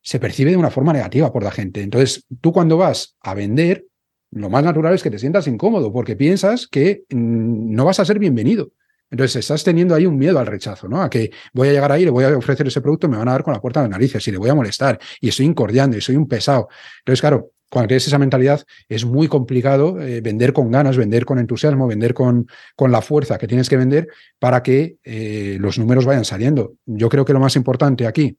se 0.00 0.20
percibe 0.20 0.52
de 0.52 0.58
una 0.58 0.70
forma 0.70 0.92
negativa 0.92 1.32
por 1.32 1.42
la 1.42 1.50
gente. 1.50 1.82
Entonces, 1.82 2.24
tú 2.40 2.52
cuando 2.52 2.76
vas 2.76 3.16
a 3.20 3.34
vender, 3.34 3.84
lo 4.30 4.48
más 4.48 4.62
natural 4.62 4.94
es 4.94 5.02
que 5.02 5.10
te 5.10 5.18
sientas 5.18 5.48
incómodo 5.48 5.92
porque 5.92 6.14
piensas 6.14 6.68
que 6.68 7.02
mm, 7.10 7.74
no 7.74 7.84
vas 7.84 7.98
a 7.98 8.04
ser 8.04 8.20
bienvenido. 8.20 8.70
Entonces 9.10 9.36
estás 9.36 9.64
teniendo 9.64 9.94
ahí 9.94 10.06
un 10.06 10.16
miedo 10.16 10.38
al 10.38 10.46
rechazo, 10.46 10.88
¿no? 10.88 11.02
A 11.02 11.10
que 11.10 11.30
voy 11.52 11.68
a 11.68 11.72
llegar 11.72 11.90
ahí, 11.90 12.04
le 12.04 12.10
voy 12.10 12.24
a 12.24 12.36
ofrecer 12.36 12.66
ese 12.66 12.80
producto, 12.80 13.08
me 13.08 13.16
van 13.16 13.28
a 13.28 13.32
dar 13.32 13.42
con 13.42 13.52
la 13.52 13.60
puerta 13.60 13.80
de 13.80 13.88
las 13.88 13.90
narices 13.90 14.26
y 14.28 14.30
le 14.30 14.38
voy 14.38 14.50
a 14.50 14.54
molestar 14.54 14.98
y 15.20 15.28
estoy 15.28 15.46
incordiando 15.46 15.96
y 15.96 16.00
soy 16.00 16.16
un 16.16 16.28
pesado. 16.28 16.68
Entonces, 17.00 17.20
claro, 17.20 17.50
cuando 17.70 17.88
tienes 17.88 18.06
esa 18.06 18.18
mentalidad 18.18 18.64
es 18.88 19.04
muy 19.04 19.28
complicado 19.28 20.00
eh, 20.00 20.20
vender 20.20 20.52
con 20.52 20.70
ganas, 20.70 20.96
vender 20.96 21.24
con 21.24 21.38
entusiasmo, 21.38 21.86
vender 21.86 22.14
con, 22.14 22.48
con, 22.74 22.90
la 22.90 23.00
fuerza 23.00 23.38
que 23.38 23.46
tienes 23.46 23.68
que 23.68 23.76
vender 23.76 24.08
para 24.38 24.62
que 24.62 24.96
eh, 25.04 25.56
los 25.60 25.78
números 25.78 26.04
vayan 26.04 26.24
saliendo. 26.24 26.74
Yo 26.84 27.08
creo 27.08 27.24
que 27.24 27.32
lo 27.32 27.40
más 27.40 27.54
importante 27.56 28.06
aquí 28.06 28.36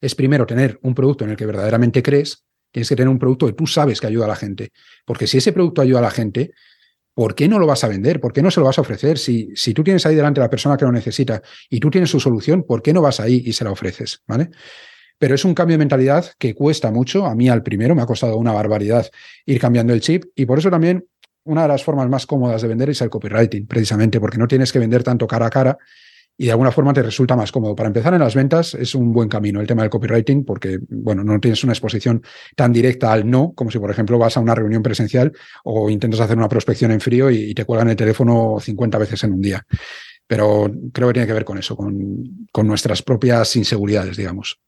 es 0.00 0.14
primero 0.14 0.46
tener 0.46 0.78
un 0.82 0.94
producto 0.94 1.24
en 1.24 1.30
el 1.30 1.36
que 1.36 1.46
verdaderamente 1.46 2.02
crees, 2.02 2.44
tienes 2.70 2.88
que 2.88 2.96
tener 2.96 3.08
un 3.08 3.18
producto 3.18 3.46
que 3.46 3.54
tú 3.54 3.66
sabes 3.66 4.00
que 4.00 4.06
ayuda 4.06 4.26
a 4.26 4.28
la 4.28 4.36
gente, 4.36 4.70
porque 5.04 5.26
si 5.26 5.38
ese 5.38 5.52
producto 5.52 5.82
ayuda 5.82 5.98
a 5.98 6.02
la 6.02 6.10
gente, 6.10 6.52
¿por 7.18 7.34
qué 7.34 7.48
no 7.48 7.58
lo 7.58 7.66
vas 7.66 7.82
a 7.82 7.88
vender? 7.88 8.20
¿Por 8.20 8.32
qué 8.32 8.42
no 8.42 8.48
se 8.52 8.60
lo 8.60 8.66
vas 8.66 8.78
a 8.78 8.82
ofrecer? 8.82 9.18
Si, 9.18 9.50
si 9.56 9.74
tú 9.74 9.82
tienes 9.82 10.06
ahí 10.06 10.14
delante 10.14 10.38
a 10.38 10.44
la 10.44 10.48
persona 10.48 10.76
que 10.76 10.84
lo 10.84 10.92
necesita 10.92 11.42
y 11.68 11.80
tú 11.80 11.90
tienes 11.90 12.10
su 12.10 12.20
solución, 12.20 12.62
¿por 12.62 12.80
qué 12.80 12.92
no 12.92 13.02
vas 13.02 13.18
ahí 13.18 13.42
y 13.44 13.54
se 13.54 13.64
la 13.64 13.72
ofreces? 13.72 14.22
¿Vale? 14.28 14.50
Pero 15.18 15.34
es 15.34 15.44
un 15.44 15.52
cambio 15.52 15.74
de 15.74 15.78
mentalidad 15.78 16.26
que 16.38 16.54
cuesta 16.54 16.92
mucho. 16.92 17.26
A 17.26 17.34
mí 17.34 17.48
al 17.48 17.64
primero 17.64 17.96
me 17.96 18.02
ha 18.02 18.06
costado 18.06 18.36
una 18.36 18.52
barbaridad 18.52 19.10
ir 19.46 19.58
cambiando 19.58 19.92
el 19.94 20.00
chip 20.00 20.26
y 20.36 20.46
por 20.46 20.60
eso 20.60 20.70
también 20.70 21.08
una 21.42 21.62
de 21.62 21.68
las 21.68 21.82
formas 21.82 22.08
más 22.08 22.24
cómodas 22.24 22.62
de 22.62 22.68
vender 22.68 22.90
es 22.90 23.00
el 23.00 23.10
copywriting, 23.10 23.66
precisamente 23.66 24.20
porque 24.20 24.38
no 24.38 24.46
tienes 24.46 24.70
que 24.70 24.78
vender 24.78 25.02
tanto 25.02 25.26
cara 25.26 25.46
a 25.46 25.50
cara 25.50 25.76
y 26.40 26.46
de 26.46 26.52
alguna 26.52 26.70
forma 26.70 26.92
te 26.92 27.02
resulta 27.02 27.34
más 27.34 27.50
cómodo. 27.50 27.74
Para 27.74 27.88
empezar 27.88 28.14
en 28.14 28.20
las 28.20 28.36
ventas 28.36 28.72
es 28.74 28.94
un 28.94 29.12
buen 29.12 29.28
camino 29.28 29.60
el 29.60 29.66
tema 29.66 29.82
del 29.82 29.90
copywriting 29.90 30.44
porque, 30.44 30.78
bueno, 30.88 31.24
no 31.24 31.40
tienes 31.40 31.64
una 31.64 31.72
exposición 31.72 32.22
tan 32.54 32.72
directa 32.72 33.12
al 33.12 33.28
no 33.28 33.52
como 33.56 33.72
si, 33.72 33.80
por 33.80 33.90
ejemplo, 33.90 34.18
vas 34.18 34.36
a 34.36 34.40
una 34.40 34.54
reunión 34.54 34.80
presencial 34.80 35.32
o 35.64 35.90
intentas 35.90 36.20
hacer 36.20 36.38
una 36.38 36.48
prospección 36.48 36.92
en 36.92 37.00
frío 37.00 37.28
y, 37.28 37.48
te 37.58 37.64
cuelgan 37.64 37.88
el 37.88 37.96
teléfono 37.96 38.58
50 38.60 38.98
veces 38.98 39.24
en 39.24 39.32
un 39.32 39.40
día. 39.40 39.66
Pero 40.28 40.70
creo 40.92 41.08
que 41.08 41.14
tiene 41.14 41.26
que 41.26 41.32
ver 41.32 41.44
con 41.44 41.58
eso, 41.58 41.74
con, 41.74 42.46
con 42.52 42.68
nuestras 42.68 43.02
propias 43.02 43.56
inseguridades, 43.56 44.16
digamos. 44.16 44.60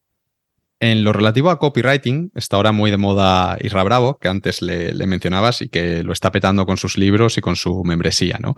En 0.80 1.04
lo 1.04 1.12
relativo 1.12 1.50
a 1.50 1.58
copywriting, 1.60 2.32
está 2.34 2.56
ahora 2.56 2.72
muy 2.72 2.90
de 2.90 2.96
moda 2.96 3.58
Isra 3.60 3.84
Bravo, 3.84 4.18
que 4.18 4.28
antes 4.28 4.60
le, 4.60 4.92
le, 4.92 5.06
mencionabas 5.06 5.62
y 5.62 5.68
que 5.68 6.02
lo 6.02 6.12
está 6.12 6.32
petando 6.32 6.66
con 6.66 6.78
sus 6.78 6.98
libros 6.98 7.38
y 7.38 7.42
con 7.42 7.54
su 7.54 7.84
membresía, 7.84 8.38
¿no? 8.40 8.56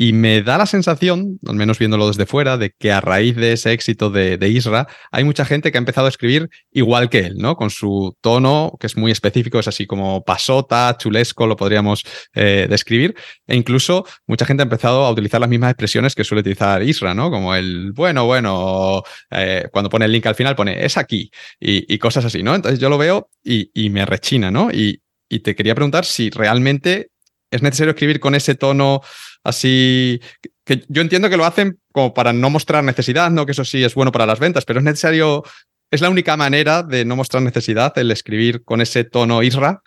Y 0.00 0.12
me 0.12 0.42
da 0.42 0.58
la 0.58 0.66
sensación, 0.66 1.40
al 1.44 1.56
menos 1.56 1.80
viéndolo 1.80 2.06
desde 2.06 2.24
fuera, 2.24 2.56
de 2.56 2.70
que 2.70 2.92
a 2.92 3.00
raíz 3.00 3.34
de 3.34 3.54
ese 3.54 3.72
éxito 3.72 4.10
de, 4.10 4.38
de, 4.38 4.48
Isra, 4.48 4.86
hay 5.10 5.24
mucha 5.24 5.44
gente 5.44 5.72
que 5.72 5.78
ha 5.78 5.80
empezado 5.80 6.06
a 6.06 6.08
escribir 6.08 6.48
igual 6.70 7.10
que 7.10 7.18
él, 7.18 7.34
¿no? 7.36 7.56
Con 7.56 7.70
su 7.70 8.16
tono, 8.20 8.76
que 8.78 8.86
es 8.86 8.96
muy 8.96 9.10
específico, 9.10 9.58
es 9.58 9.66
así 9.66 9.88
como 9.88 10.22
pasota, 10.22 10.96
chulesco, 10.96 11.48
lo 11.48 11.56
podríamos 11.56 12.04
eh, 12.32 12.68
describir. 12.70 13.16
E 13.48 13.56
incluso 13.56 14.06
mucha 14.28 14.46
gente 14.46 14.62
ha 14.62 14.66
empezado 14.70 15.04
a 15.04 15.10
utilizar 15.10 15.40
las 15.40 15.50
mismas 15.50 15.72
expresiones 15.72 16.14
que 16.14 16.22
suele 16.22 16.42
utilizar 16.42 16.80
Isra, 16.80 17.12
¿no? 17.12 17.28
Como 17.32 17.56
el 17.56 17.90
bueno, 17.90 18.24
bueno, 18.24 19.02
eh, 19.32 19.66
cuando 19.72 19.90
pone 19.90 20.04
el 20.04 20.12
link 20.12 20.26
al 20.26 20.36
final 20.36 20.54
pone 20.54 20.84
es 20.84 20.96
aquí 20.96 21.28
y, 21.58 21.92
y, 21.92 21.98
cosas 21.98 22.24
así, 22.24 22.44
¿no? 22.44 22.54
Entonces 22.54 22.78
yo 22.78 22.88
lo 22.88 22.98
veo 22.98 23.30
y, 23.42 23.72
y 23.74 23.90
me 23.90 24.06
rechina, 24.06 24.52
¿no? 24.52 24.70
Y, 24.70 25.02
y 25.28 25.40
te 25.40 25.56
quería 25.56 25.74
preguntar 25.74 26.04
si 26.04 26.30
realmente 26.30 27.10
es 27.50 27.62
necesario 27.62 27.92
escribir 27.92 28.20
con 28.20 28.34
ese 28.34 28.54
tono 28.54 29.00
así 29.44 30.20
que 30.64 30.84
yo 30.88 31.02
entiendo 31.02 31.30
que 31.30 31.36
lo 31.36 31.44
hacen 31.44 31.78
como 31.92 32.14
para 32.14 32.32
no 32.32 32.50
mostrar 32.50 32.84
necesidad, 32.84 33.30
no 33.30 33.46
que 33.46 33.52
eso 33.52 33.64
sí 33.64 33.82
es 33.82 33.94
bueno 33.94 34.12
para 34.12 34.26
las 34.26 34.38
ventas, 34.38 34.64
pero 34.64 34.80
es 34.80 34.84
necesario, 34.84 35.42
es 35.90 36.00
la 36.00 36.10
única 36.10 36.36
manera 36.36 36.82
de 36.82 37.04
no 37.04 37.16
mostrar 37.16 37.42
necesidad 37.42 37.96
el 37.98 38.10
escribir 38.10 38.64
con 38.64 38.80
ese 38.80 39.04
tono 39.04 39.42
ISRA. 39.42 39.82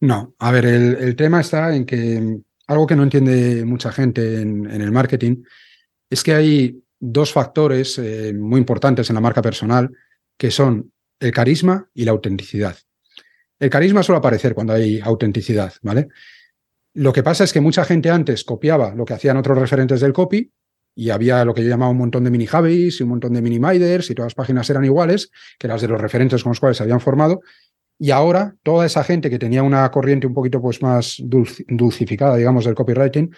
No, 0.00 0.34
a 0.38 0.50
ver, 0.50 0.66
el, 0.66 1.16
tema 1.16 1.40
está 1.40 1.74
en 1.74 1.86
que 1.86 2.38
algo 2.66 2.86
que 2.86 2.96
no 2.96 3.02
entiende 3.02 3.64
mucha 3.64 3.92
gente 3.92 4.40
en, 4.40 4.70
en 4.70 4.80
el 4.82 4.92
marketing 4.92 5.42
es 6.10 6.22
que 6.22 6.34
hay 6.34 6.84
dos 7.00 7.32
factores 7.32 7.98
eh, 7.98 8.32
muy 8.32 8.58
importantes 8.58 9.10
en 9.10 9.14
la 9.14 9.20
marca 9.20 9.42
personal 9.42 9.90
que 10.38 10.50
son 10.50 10.92
el 11.20 11.32
carisma 11.32 11.88
y 11.94 12.04
la 12.04 12.12
autenticidad. 12.12 12.76
El 13.58 13.70
carisma 13.70 14.02
suele 14.02 14.18
aparecer 14.18 14.54
cuando 14.54 14.72
hay 14.72 15.00
autenticidad, 15.00 15.72
¿vale? 15.82 16.08
Lo 16.94 17.12
que 17.12 17.24
pasa 17.24 17.42
es 17.42 17.52
que 17.52 17.60
mucha 17.60 17.84
gente 17.84 18.08
antes 18.08 18.44
copiaba 18.44 18.94
lo 18.94 19.04
que 19.04 19.14
hacían 19.14 19.36
otros 19.36 19.58
referentes 19.58 20.00
del 20.00 20.12
copy 20.12 20.52
y 20.94 21.10
había 21.10 21.44
lo 21.44 21.52
que 21.52 21.64
yo 21.64 21.68
llamaba 21.68 21.90
un 21.90 21.98
montón 21.98 22.22
de 22.22 22.30
mini 22.30 22.46
Javis 22.46 23.00
y 23.00 23.02
un 23.02 23.08
montón 23.08 23.32
de 23.32 23.42
mini 23.42 23.58
Miders 23.58 24.10
y 24.10 24.14
todas 24.14 24.26
las 24.26 24.34
páginas 24.36 24.70
eran 24.70 24.84
iguales 24.84 25.30
que 25.58 25.66
las 25.66 25.82
de 25.82 25.88
los 25.88 26.00
referentes 26.00 26.44
con 26.44 26.50
los 26.50 26.60
cuales 26.60 26.76
se 26.76 26.84
habían 26.84 27.00
formado. 27.00 27.40
Y 27.98 28.12
ahora 28.12 28.54
toda 28.62 28.86
esa 28.86 29.02
gente 29.02 29.28
que 29.28 29.40
tenía 29.40 29.64
una 29.64 29.90
corriente 29.90 30.28
un 30.28 30.34
poquito 30.34 30.62
pues 30.62 30.82
más 30.82 31.16
dulcificada, 31.18 32.36
digamos, 32.36 32.64
del 32.64 32.76
copywriting, 32.76 33.34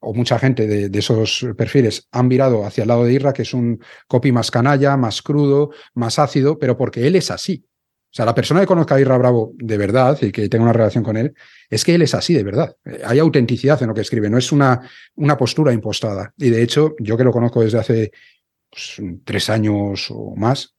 o 0.00 0.14
mucha 0.14 0.38
gente 0.38 0.66
de, 0.66 0.88
de, 0.88 0.98
esos 0.98 1.46
perfiles 1.56 2.08
han 2.12 2.28
virado 2.28 2.64
hacia 2.64 2.82
el 2.82 2.88
lado 2.88 3.04
de 3.04 3.12
Irra, 3.12 3.32
que 3.32 3.42
es 3.42 3.52
un 3.52 3.82
copy 4.06 4.32
más 4.32 4.50
canalla, 4.50 4.96
más 4.96 5.20
crudo, 5.20 5.70
más 5.94 6.18
ácido, 6.18 6.58
pero 6.58 6.76
porque 6.76 7.06
él 7.06 7.16
es 7.16 7.30
así. 7.30 7.66
O 8.10 8.14
sea, 8.18 8.24
la 8.24 8.34
persona 8.34 8.60
que 8.60 8.66
conozca 8.66 8.94
a 8.94 9.00
Irra 9.00 9.18
Bravo 9.18 9.52
de 9.56 9.76
verdad 9.76 10.18
y 10.22 10.32
que 10.32 10.48
tenga 10.48 10.64
una 10.64 10.72
relación 10.72 11.04
con 11.04 11.16
él, 11.16 11.34
es 11.68 11.84
que 11.84 11.94
él 11.94 12.02
es 12.02 12.14
así 12.14 12.32
de 12.32 12.42
verdad. 12.42 12.74
Eh, 12.84 13.02
hay 13.04 13.18
autenticidad 13.18 13.80
en 13.82 13.88
lo 13.88 13.94
que 13.94 14.00
escribe, 14.00 14.30
no 14.30 14.38
es 14.38 14.50
una, 14.50 14.80
una 15.16 15.36
postura 15.36 15.72
impostada. 15.72 16.32
Y 16.36 16.48
de 16.50 16.62
hecho, 16.62 16.94
yo 16.98 17.16
que 17.16 17.24
lo 17.24 17.32
conozco 17.32 17.62
desde 17.62 17.78
hace 17.78 18.12
pues, 18.70 18.96
tres 19.24 19.50
años 19.50 20.08
o 20.10 20.34
más, 20.36 20.74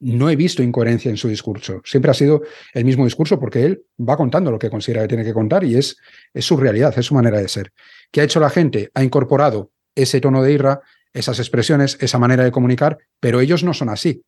no 0.00 0.30
he 0.30 0.36
visto 0.36 0.62
incoherencia 0.62 1.10
en 1.10 1.16
su 1.16 1.28
discurso. 1.28 1.80
Siempre 1.84 2.10
ha 2.10 2.14
sido 2.14 2.42
el 2.74 2.84
mismo 2.84 3.04
discurso 3.04 3.38
porque 3.38 3.64
él 3.64 3.84
va 3.98 4.16
contando 4.16 4.50
lo 4.50 4.58
que 4.58 4.70
considera 4.70 5.02
que 5.02 5.08
tiene 5.08 5.24
que 5.24 5.34
contar 5.34 5.64
y 5.64 5.76
es, 5.76 5.96
es 6.32 6.44
su 6.44 6.56
realidad, 6.56 6.96
es 6.96 7.06
su 7.06 7.14
manera 7.14 7.40
de 7.40 7.48
ser. 7.48 7.72
¿Qué 8.10 8.20
ha 8.20 8.24
hecho 8.24 8.40
la 8.40 8.50
gente? 8.50 8.90
Ha 8.94 9.02
incorporado 9.02 9.70
ese 9.94 10.20
tono 10.20 10.42
de 10.42 10.52
irra, 10.52 10.80
esas 11.12 11.38
expresiones, 11.38 11.96
esa 12.00 12.18
manera 12.18 12.44
de 12.44 12.52
comunicar, 12.52 12.98
pero 13.20 13.40
ellos 13.40 13.64
no 13.64 13.74
son 13.74 13.88
así. 13.88 14.22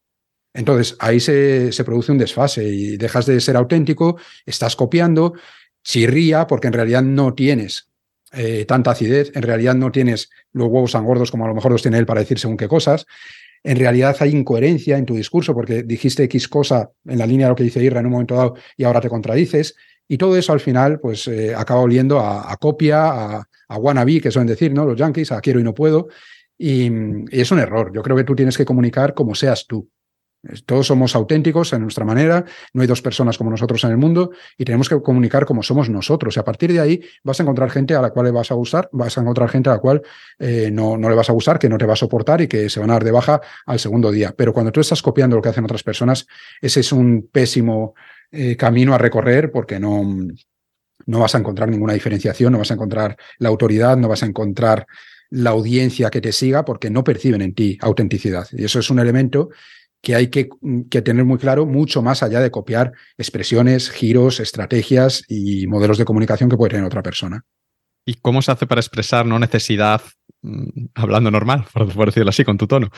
Entonces 0.54 0.96
ahí 0.98 1.20
se, 1.20 1.70
produce 1.84 2.12
un 2.12 2.18
desfase 2.18 2.64
y 2.64 2.96
dejas 2.96 3.26
de 3.26 3.40
ser 3.40 3.56
auténtico, 3.56 4.18
estás 4.46 4.76
copiando, 4.76 5.34
chirría 5.82 6.46
porque 6.46 6.68
en 6.68 6.72
realidad 6.72 7.02
no 7.02 7.34
tienes 7.34 7.88
eh, 8.32 8.64
tanta 8.66 8.90
acidez, 8.90 9.30
en 9.34 9.42
realidad 9.42 9.74
no 9.74 9.92
tienes 9.92 10.30
los 10.52 10.68
huevos 10.68 10.92
tan 10.92 11.04
gordos 11.04 11.30
como 11.30 11.44
a 11.44 11.48
lo 11.48 11.54
mejor 11.54 11.72
los 11.72 11.82
tiene 11.82 11.98
él 11.98 12.06
para 12.06 12.20
decir 12.20 12.38
según 12.38 12.56
qué 12.56 12.68
cosas. 12.68 13.06
En 13.62 13.76
realidad 13.76 14.16
hay 14.20 14.30
incoherencia 14.30 14.98
en 14.98 15.04
tu 15.06 15.14
discurso 15.14 15.54
porque 15.54 15.82
dijiste 15.82 16.24
X 16.24 16.48
cosa 16.48 16.90
en 17.04 17.18
la 17.18 17.26
línea 17.26 17.46
de 17.46 17.50
lo 17.50 17.56
que 17.56 17.64
dice 17.64 17.82
Irra 17.82 18.00
en 18.00 18.06
un 18.06 18.12
momento 18.12 18.34
dado 18.34 18.54
y 18.76 18.84
ahora 18.84 19.00
te 19.00 19.08
contradices. 19.08 19.76
Y 20.06 20.16
todo 20.16 20.36
eso 20.36 20.52
al 20.52 20.60
final 20.60 21.00
pues 21.00 21.28
eh, 21.28 21.54
acaba 21.54 21.80
oliendo 21.80 22.20
a, 22.20 22.56
copia, 22.56 23.08
a, 23.08 23.48
a, 23.68 23.76
wannabe, 23.76 24.20
que 24.20 24.30
suelen 24.30 24.46
decir, 24.46 24.72
¿no? 24.72 24.86
Los 24.86 24.96
yankees, 24.96 25.32
a 25.32 25.40
quiero 25.40 25.60
y 25.60 25.64
no 25.64 25.74
puedo. 25.74 26.08
y, 26.56 26.90
es 27.30 27.50
un 27.50 27.58
error. 27.58 27.92
Yo 27.94 28.02
creo 28.02 28.16
que 28.16 28.24
tú 28.24 28.34
tienes 28.34 28.56
que 28.56 28.64
comunicar 28.64 29.12
como 29.14 29.34
seas 29.34 29.66
tú. 29.66 29.88
Todos 30.66 30.86
somos 30.86 31.16
auténticos 31.16 31.72
en 31.72 31.82
nuestra 31.82 32.04
manera, 32.04 32.44
no 32.72 32.82
hay 32.82 32.86
dos 32.86 33.02
personas 33.02 33.36
como 33.36 33.50
nosotros 33.50 33.82
en 33.82 33.90
el 33.90 33.96
mundo 33.96 34.30
y 34.56 34.64
tenemos 34.64 34.88
que 34.88 35.00
comunicar 35.02 35.44
como 35.44 35.64
somos 35.64 35.90
nosotros. 35.90 36.36
Y 36.36 36.40
a 36.40 36.44
partir 36.44 36.72
de 36.72 36.78
ahí 36.78 37.00
vas 37.24 37.40
a 37.40 37.42
encontrar 37.42 37.70
gente 37.70 37.94
a 37.96 38.00
la 38.00 38.10
cual 38.10 38.26
le 38.26 38.32
vas 38.32 38.50
a 38.52 38.54
gustar, 38.54 38.88
vas 38.92 39.18
a 39.18 39.20
encontrar 39.20 39.48
gente 39.48 39.68
a 39.68 39.72
la 39.72 39.78
cual 39.80 40.00
eh, 40.38 40.70
no, 40.72 40.96
no 40.96 41.08
le 41.08 41.16
vas 41.16 41.28
a 41.28 41.32
gustar, 41.32 41.58
que 41.58 41.68
no 41.68 41.76
te 41.76 41.86
va 41.86 41.94
a 41.94 41.96
soportar 41.96 42.40
y 42.40 42.46
que 42.46 42.70
se 42.70 42.78
van 42.78 42.90
a 42.90 42.94
dar 42.94 43.04
de 43.04 43.10
baja 43.10 43.40
al 43.66 43.80
segundo 43.80 44.12
día. 44.12 44.32
Pero 44.36 44.52
cuando 44.52 44.70
tú 44.70 44.80
estás 44.80 45.02
copiando 45.02 45.34
lo 45.34 45.42
que 45.42 45.48
hacen 45.48 45.64
otras 45.64 45.82
personas, 45.82 46.26
ese 46.60 46.80
es 46.80 46.92
un 46.92 47.28
pésimo 47.32 47.94
eh, 48.30 48.56
camino 48.56 48.94
a 48.94 48.98
recorrer 48.98 49.50
porque 49.50 49.80
no, 49.80 50.04
no 51.06 51.18
vas 51.18 51.34
a 51.34 51.38
encontrar 51.38 51.68
ninguna 51.68 51.94
diferenciación, 51.94 52.52
no 52.52 52.58
vas 52.58 52.70
a 52.70 52.74
encontrar 52.74 53.16
la 53.38 53.48
autoridad, 53.48 53.96
no 53.96 54.08
vas 54.08 54.22
a 54.22 54.26
encontrar 54.26 54.86
la 55.30 55.50
audiencia 55.50 56.10
que 56.10 56.20
te 56.20 56.32
siga 56.32 56.64
porque 56.64 56.90
no 56.90 57.04
perciben 57.04 57.42
en 57.42 57.54
ti 57.54 57.78
autenticidad. 57.80 58.46
Y 58.52 58.64
eso 58.64 58.78
es 58.78 58.90
un 58.90 58.98
elemento 58.98 59.50
que 60.00 60.14
hay 60.14 60.28
que, 60.28 60.48
que, 60.90 61.02
tener 61.02 61.24
muy 61.24 61.38
claro, 61.38 61.66
mucho 61.66 62.02
más 62.02 62.22
allá 62.22 62.40
de 62.40 62.50
copiar 62.50 62.92
expresiones, 63.16 63.90
giros, 63.90 64.40
estrategias 64.40 65.24
y 65.28 65.66
modelos 65.66 65.98
de 65.98 66.04
comunicación 66.04 66.48
que 66.48 66.56
puede 66.56 66.70
tener 66.70 66.86
otra 66.86 67.02
persona. 67.02 67.44
¿Y 68.04 68.14
cómo 68.14 68.40
se 68.40 68.52
hace 68.52 68.66
para 68.66 68.80
expresar 68.80 69.26
no 69.26 69.38
necesidad 69.38 70.00
mm, 70.42 70.86
hablando 70.94 71.30
normal, 71.30 71.66
por, 71.72 72.06
decirlo 72.06 72.30
así, 72.30 72.44
con 72.44 72.56
tu 72.56 72.66
tono? 72.66 72.90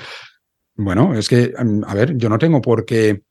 Bueno, 0.76 1.18
es 1.18 1.28
que, 1.28 1.52
mm, 1.58 1.84
a 1.86 1.94
ver, 1.94 2.16
yo 2.16 2.28
no 2.28 2.38
tengo 2.38 2.60
por 2.60 2.84
qué 2.84 3.22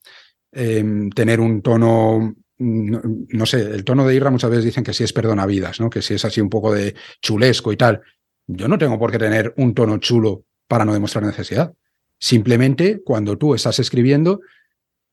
em, 0.51 1.09
tener 1.11 1.39
un 1.39 1.61
tono 1.61 2.35
mm, 2.57 2.97
no, 3.29 3.45
sé, 3.45 3.61
el 3.61 3.83
tono 3.83 4.05
de 4.05 4.15
Irra 4.15 4.31
muchas 4.31 4.49
veces 4.49 4.65
dicen 4.65 4.83
que 4.83 4.93
sí 4.93 5.03
es 5.03 5.13
perdonavidas, 5.13 5.79
¿no? 5.79 5.89
Que 5.89 6.01
sí 6.01 6.15
es 6.15 6.25
así 6.25 6.41
un 6.41 6.49
poco 6.49 6.73
de 6.73 6.95
chulesco 7.21 7.71
y 7.71 7.77
tal. 7.77 8.01
Yo 8.47 8.67
no 8.67 8.77
tengo 8.77 8.97
por 8.97 9.11
qué 9.11 9.19
tener 9.19 9.53
un 9.57 9.73
tono 9.75 9.99
chulo 9.99 10.43
para 10.67 10.83
no 10.83 10.91
demostrar 10.91 11.23
necesidad. 11.23 11.71
Simplemente 12.19 13.01
cuando 13.03 13.37
tú 13.37 13.55
estás 13.55 13.79
escribiendo, 13.79 14.41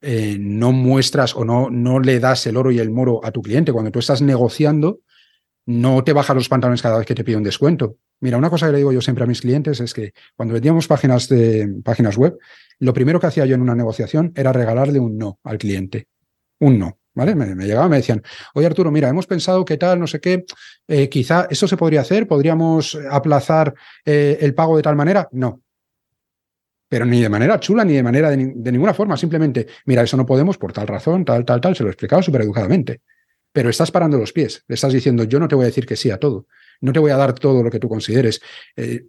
eh, 0.01 0.37
no 0.39 0.73
muestras 0.73 1.35
o 1.35 1.45
no, 1.45 1.71
no 1.71 2.01
le 2.01 2.21
das 2.21 2.47
el 2.47 2.57
oro 2.57 2.71
y 2.71 2.79
el 2.79 2.91
moro 2.91 3.25
a 3.25 3.31
tu 3.31 3.43
cliente. 3.43 3.73
Cuando 3.73 3.91
tú 3.91 4.01
estás 4.01 4.23
negociando, 4.23 5.01
no 5.67 6.05
te 6.05 6.13
bajas 6.13 6.37
los 6.37 6.49
pantalones 6.49 6.83
cada 6.83 6.99
vez 6.99 7.07
que 7.07 7.15
te 7.15 7.25
pide 7.25 7.37
un 7.37 7.43
descuento. 7.43 7.97
Mira, 8.21 8.39
una 8.39 8.51
cosa 8.51 8.67
que 8.67 8.73
le 8.73 8.79
digo 8.79 8.93
yo 8.93 9.01
siempre 9.01 9.25
a 9.25 9.27
mis 9.27 9.41
clientes 9.41 9.81
es 9.81 9.93
que 9.93 10.13
cuando 10.35 10.55
vendíamos 10.55 10.87
páginas, 10.87 11.29
de, 11.29 11.69
páginas 11.85 12.17
web, 12.17 12.39
lo 12.79 12.93
primero 12.93 13.21
que 13.21 13.27
hacía 13.27 13.47
yo 13.47 13.55
en 13.55 13.63
una 13.63 13.75
negociación 13.75 14.33
era 14.35 14.53
regalarle 14.53 14.99
un 14.99 15.19
no 15.19 15.39
al 15.45 15.59
cliente. 15.59 16.07
Un 16.61 16.79
no. 16.79 16.99
¿Vale? 17.15 17.35
Me, 17.35 17.55
me 17.55 17.65
llegaban, 17.65 17.89
me 17.89 17.97
decían, 17.97 18.23
oye 18.53 18.67
Arturo, 18.67 18.91
mira, 18.91 19.09
hemos 19.09 19.27
pensado 19.27 19.65
que 19.65 19.79
tal, 19.79 19.99
no 19.99 20.07
sé 20.07 20.21
qué, 20.21 20.45
eh, 20.87 21.09
quizá 21.09 21.47
esto 21.49 21.67
se 21.67 21.79
podría 21.79 22.03
hacer, 22.03 22.27
podríamos 22.27 22.99
aplazar 23.11 23.75
eh, 24.05 24.37
el 24.43 24.55
pago 24.55 24.77
de 24.77 24.83
tal 24.83 24.97
manera. 24.97 25.27
No, 25.33 25.63
pero 26.97 27.05
ni 27.05 27.21
de 27.21 27.29
manera 27.29 27.61
chula 27.61 27.85
ni 27.85 27.93
de 27.93 28.03
manera 28.03 28.31
de, 28.31 28.73
ninguna 28.73 28.95
forma. 28.95 29.19
Simplemente, 29.19 29.67
mira, 29.85 30.01
eso 30.01 30.17
no 30.17 30.25
podemos 30.25 30.57
por 30.57 30.73
tal 30.73 30.87
razón, 30.87 31.27
tal, 31.27 31.45
tal, 31.45 31.61
tal. 31.61 31.77
Se 31.77 31.83
lo 31.83 31.91
he 31.91 31.93
explicado 31.93 32.23
súper 32.23 32.41
educadamente. 32.41 33.03
Pero 33.53 33.69
estás 33.69 33.91
parando 33.91 34.17
los 34.17 34.33
pies. 34.33 34.65
Le 34.67 34.77
estás 34.77 34.95
diciendo, 34.95 35.25
yo 35.25 35.39
no 35.39 35.47
te 35.47 35.55
voy 35.55 35.65
a 35.65 35.67
decir 35.67 35.85
que 35.85 35.95
sí 35.95 36.11
a 36.11 36.17
todo. 36.17 36.47
No 36.81 36.95
te 36.95 36.99
voy 36.99 37.11
a 37.11 37.19
dar 37.19 37.35
todo 37.35 37.63
lo 37.63 37.71
que 37.71 37.79
tú 37.79 37.91
consideres. 37.91 38.41
Eh, 38.77 39.09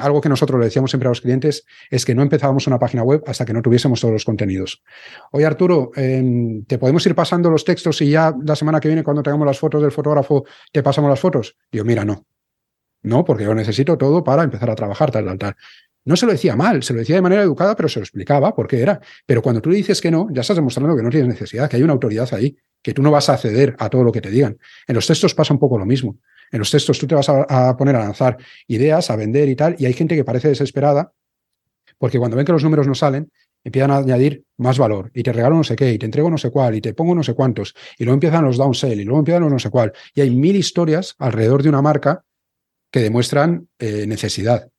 algo 0.00 0.20
que 0.20 0.28
nosotros 0.28 0.58
le 0.58 0.64
decíamos 0.64 0.90
siempre 0.90 1.06
a 1.06 1.10
los 1.10 1.20
clientes 1.20 1.64
es 1.88 2.04
que 2.04 2.16
no 2.16 2.22
empezábamos 2.22 2.66
una 2.66 2.80
página 2.80 3.04
web 3.04 3.22
hasta 3.28 3.44
que 3.44 3.52
no 3.52 3.62
tuviésemos 3.62 4.00
todos 4.00 4.12
los 4.12 4.24
contenidos. 4.24 4.82
Oye, 5.30 5.46
Arturo, 5.46 5.92
em, 5.94 6.64
¿te 6.64 6.78
podemos 6.78 7.06
ir 7.06 7.14
pasando 7.14 7.48
los 7.48 7.64
textos 7.64 8.02
y 8.02 8.10
ya 8.10 8.34
la 8.44 8.56
semana 8.56 8.80
que 8.80 8.88
viene, 8.88 9.04
cuando 9.04 9.22
tengamos 9.22 9.46
las 9.46 9.60
fotos 9.60 9.80
del 9.82 9.92
fotógrafo, 9.92 10.44
te 10.72 10.82
pasamos 10.82 11.08
las 11.08 11.20
fotos? 11.20 11.56
Digo, 11.70 11.84
mira, 11.84 12.04
no. 12.04 12.26
No, 13.02 13.24
porque 13.24 13.44
yo 13.44 13.54
necesito 13.54 13.96
todo 13.96 14.24
para 14.24 14.42
empezar 14.42 14.68
a 14.68 14.74
trabajar, 14.74 15.12
tal, 15.12 15.24
tal, 15.24 15.38
tal. 15.38 15.56
No 16.04 16.16
se 16.16 16.26
lo 16.26 16.32
decía 16.32 16.56
mal, 16.56 16.82
se 16.82 16.92
lo 16.92 17.00
decía 17.00 17.16
de 17.16 17.22
manera 17.22 17.42
educada, 17.42 17.76
pero 17.76 17.88
se 17.88 18.00
lo 18.00 18.04
explicaba 18.04 18.54
por 18.54 18.66
qué 18.66 18.80
era. 18.80 19.00
Pero 19.26 19.42
cuando 19.42 19.60
tú 19.60 19.70
le 19.70 19.76
dices 19.76 20.00
que 20.00 20.10
no, 20.10 20.28
ya 20.32 20.40
estás 20.40 20.56
demostrando 20.56 20.96
que 20.96 21.02
no 21.02 21.10
tienes 21.10 21.28
necesidad, 21.28 21.68
que 21.68 21.76
hay 21.76 21.82
una 21.82 21.92
autoridad 21.92 22.32
ahí, 22.32 22.56
que 22.82 22.94
tú 22.94 23.02
no 23.02 23.10
vas 23.10 23.28
a 23.28 23.36
ceder 23.36 23.76
a 23.78 23.90
todo 23.90 24.02
lo 24.02 24.12
que 24.12 24.20
te 24.20 24.30
digan. 24.30 24.58
En 24.86 24.94
los 24.94 25.06
textos 25.06 25.34
pasa 25.34 25.52
un 25.52 25.60
poco 25.60 25.78
lo 25.78 25.84
mismo. 25.84 26.16
En 26.50 26.58
los 26.58 26.70
textos 26.70 26.98
tú 26.98 27.06
te 27.06 27.14
vas 27.14 27.28
a, 27.28 27.76
poner 27.76 27.96
a 27.96 28.00
lanzar 28.00 28.38
ideas, 28.66 29.10
a 29.10 29.16
vender 29.16 29.48
y 29.48 29.56
tal, 29.56 29.76
y 29.78 29.86
hay 29.86 29.92
gente 29.92 30.16
que 30.16 30.24
parece 30.24 30.48
desesperada 30.48 31.12
porque 31.98 32.18
cuando 32.18 32.36
ven 32.36 32.46
que 32.46 32.52
los 32.52 32.64
números 32.64 32.86
no 32.86 32.94
salen, 32.94 33.30
empiezan 33.62 33.90
a 33.90 33.98
añadir 33.98 34.42
más 34.56 34.78
valor 34.78 35.10
y 35.12 35.22
te 35.22 35.34
regalo 35.34 35.56
no 35.56 35.64
sé 35.64 35.76
qué 35.76 35.92
y 35.92 35.98
te 35.98 36.06
entrego 36.06 36.30
no 36.30 36.38
sé 36.38 36.50
cuál 36.50 36.74
y 36.74 36.80
te 36.80 36.94
pongo 36.94 37.14
no 37.14 37.22
sé 37.22 37.34
cuántos 37.34 37.74
y 37.98 38.04
luego 38.04 38.14
empiezan 38.14 38.42
los 38.42 38.56
downsell 38.56 38.98
y 38.98 39.04
luego 39.04 39.18
empiezan 39.18 39.42
los 39.42 39.52
no 39.52 39.58
sé 39.58 39.68
cuál. 39.68 39.92
Y 40.14 40.22
hay 40.22 40.30
mil 40.30 40.56
historias 40.56 41.14
alrededor 41.18 41.62
de 41.62 41.68
una 41.68 41.82
marca 41.82 42.24
que 42.90 43.00
demuestran 43.00 43.68
eh, 43.78 44.06
necesidad 44.06 44.70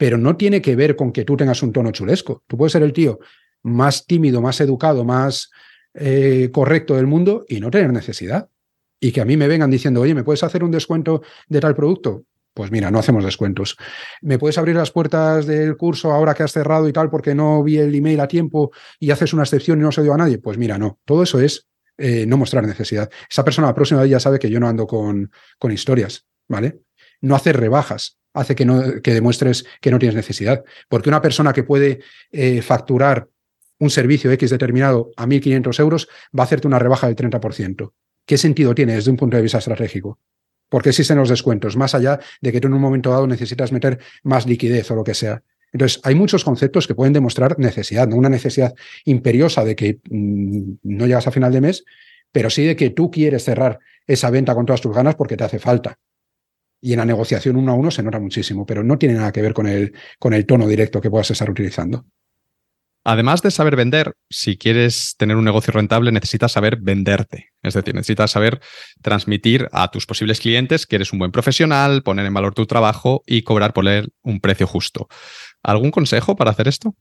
pero 0.00 0.16
no 0.16 0.34
tiene 0.34 0.62
que 0.62 0.76
ver 0.76 0.96
con 0.96 1.12
que 1.12 1.26
tú 1.26 1.36
tengas 1.36 1.62
un 1.62 1.74
tono 1.74 1.90
chulesco. 1.90 2.42
Tú 2.46 2.56
puedes 2.56 2.72
ser 2.72 2.82
el 2.82 2.94
tío 2.94 3.18
más 3.62 4.06
tímido, 4.06 4.40
más 4.40 4.58
educado, 4.62 5.04
más 5.04 5.50
eh, 5.92 6.48
correcto 6.50 6.96
del 6.96 7.06
mundo 7.06 7.44
y 7.46 7.60
no 7.60 7.70
tener 7.70 7.92
necesidad. 7.92 8.48
Y 8.98 9.12
que 9.12 9.20
a 9.20 9.26
mí 9.26 9.36
me 9.36 9.46
vengan 9.46 9.70
diciendo, 9.70 10.00
oye, 10.00 10.14
¿me 10.14 10.24
puedes 10.24 10.42
hacer 10.42 10.64
un 10.64 10.70
descuento 10.70 11.20
de 11.48 11.60
tal 11.60 11.74
producto? 11.74 12.24
Pues 12.54 12.70
mira, 12.70 12.90
no 12.90 12.98
hacemos 12.98 13.22
descuentos. 13.22 13.76
¿Me 14.22 14.38
puedes 14.38 14.56
abrir 14.56 14.74
las 14.74 14.90
puertas 14.90 15.44
del 15.44 15.76
curso 15.76 16.12
ahora 16.12 16.32
que 16.32 16.44
has 16.44 16.52
cerrado 16.52 16.88
y 16.88 16.94
tal 16.94 17.10
porque 17.10 17.34
no 17.34 17.62
vi 17.62 17.76
el 17.76 17.94
email 17.94 18.20
a 18.20 18.26
tiempo 18.26 18.70
y 18.98 19.10
haces 19.10 19.34
una 19.34 19.42
excepción 19.42 19.80
y 19.80 19.82
no 19.82 19.92
se 19.92 20.02
dio 20.02 20.14
a 20.14 20.16
nadie? 20.16 20.38
Pues 20.38 20.56
mira, 20.56 20.78
no. 20.78 20.98
Todo 21.04 21.24
eso 21.24 21.40
es 21.40 21.68
eh, 21.98 22.24
no 22.24 22.38
mostrar 22.38 22.66
necesidad. 22.66 23.10
Esa 23.30 23.44
persona 23.44 23.66
la 23.66 23.74
próxima 23.74 24.06
ya 24.06 24.18
sabe 24.18 24.38
que 24.38 24.48
yo 24.48 24.60
no 24.60 24.66
ando 24.66 24.86
con, 24.86 25.30
con 25.58 25.72
historias, 25.72 26.24
¿vale? 26.48 26.80
No 27.20 27.34
hacer 27.34 27.60
rebajas 27.60 28.19
hace 28.32 28.54
que, 28.54 28.64
no, 28.64 29.00
que 29.02 29.14
demuestres 29.14 29.64
que 29.80 29.90
no 29.90 29.98
tienes 29.98 30.16
necesidad. 30.16 30.64
Porque 30.88 31.08
una 31.08 31.22
persona 31.22 31.52
que 31.52 31.62
puede 31.62 32.00
eh, 32.32 32.62
facturar 32.62 33.28
un 33.78 33.90
servicio 33.90 34.30
X 34.32 34.50
determinado 34.50 35.10
a 35.16 35.26
1.500 35.26 35.80
euros 35.80 36.08
va 36.38 36.42
a 36.42 36.46
hacerte 36.46 36.66
una 36.66 36.78
rebaja 36.78 37.06
del 37.06 37.16
30%. 37.16 37.92
¿Qué 38.26 38.38
sentido 38.38 38.74
tiene 38.74 38.94
desde 38.94 39.10
un 39.10 39.16
punto 39.16 39.36
de 39.36 39.42
vista 39.42 39.58
estratégico? 39.58 40.18
Porque 40.68 40.90
existen 40.90 41.18
los 41.18 41.28
descuentos, 41.28 41.76
más 41.76 41.94
allá 41.94 42.20
de 42.40 42.52
que 42.52 42.60
tú 42.60 42.68
en 42.68 42.74
un 42.74 42.80
momento 42.80 43.10
dado 43.10 43.26
necesitas 43.26 43.72
meter 43.72 43.98
más 44.22 44.46
liquidez 44.46 44.90
o 44.90 44.94
lo 44.94 45.02
que 45.02 45.14
sea. 45.14 45.42
Entonces, 45.72 46.00
hay 46.04 46.14
muchos 46.14 46.44
conceptos 46.44 46.86
que 46.86 46.94
pueden 46.94 47.12
demostrar 47.12 47.58
necesidad, 47.58 48.06
no 48.06 48.16
una 48.16 48.28
necesidad 48.28 48.74
imperiosa 49.04 49.64
de 49.64 49.74
que 49.74 50.00
mm, 50.10 50.72
no 50.82 51.06
llegas 51.06 51.26
a 51.26 51.32
final 51.32 51.52
de 51.52 51.60
mes, 51.60 51.84
pero 52.32 52.50
sí 52.50 52.64
de 52.64 52.76
que 52.76 52.90
tú 52.90 53.10
quieres 53.10 53.44
cerrar 53.44 53.78
esa 54.06 54.30
venta 54.30 54.54
con 54.54 54.66
todas 54.66 54.80
tus 54.80 54.94
ganas 54.94 55.14
porque 55.14 55.36
te 55.36 55.44
hace 55.44 55.58
falta 55.58 55.98
y 56.80 56.92
en 56.92 56.98
la 56.98 57.04
negociación 57.04 57.56
uno 57.56 57.72
a 57.72 57.74
uno 57.74 57.90
se 57.90 58.02
nota 58.02 58.18
muchísimo, 58.18 58.64
pero 58.64 58.82
no 58.82 58.98
tiene 58.98 59.14
nada 59.14 59.32
que 59.32 59.42
ver 59.42 59.52
con 59.52 59.66
el, 59.66 59.92
con 60.18 60.34
el 60.34 60.46
tono 60.46 60.66
directo 60.66 61.00
que 61.00 61.10
puedas 61.10 61.30
estar 61.30 61.50
utilizando. 61.50 62.06
Además 63.02 63.40
de 63.40 63.50
saber 63.50 63.76
vender, 63.76 64.12
si 64.28 64.58
quieres 64.58 65.14
tener 65.16 65.36
un 65.36 65.44
negocio 65.44 65.72
rentable, 65.72 66.12
necesitas 66.12 66.52
saber 66.52 66.76
venderte. 66.76 67.48
Es 67.62 67.72
decir, 67.72 67.94
necesitas 67.94 68.30
saber 68.30 68.60
transmitir 69.00 69.68
a 69.72 69.90
tus 69.90 70.04
posibles 70.04 70.38
clientes 70.38 70.86
que 70.86 70.96
eres 70.96 71.12
un 71.12 71.18
buen 71.18 71.32
profesional, 71.32 72.02
poner 72.02 72.26
en 72.26 72.34
valor 72.34 72.52
tu 72.52 72.66
trabajo 72.66 73.22
y 73.26 73.42
cobrar 73.42 73.72
por 73.72 73.88
él 73.88 74.12
un 74.22 74.40
precio 74.40 74.66
justo. 74.66 75.08
¿Algún 75.62 75.90
consejo 75.90 76.36
para 76.36 76.50
hacer 76.50 76.68
esto? 76.68 76.94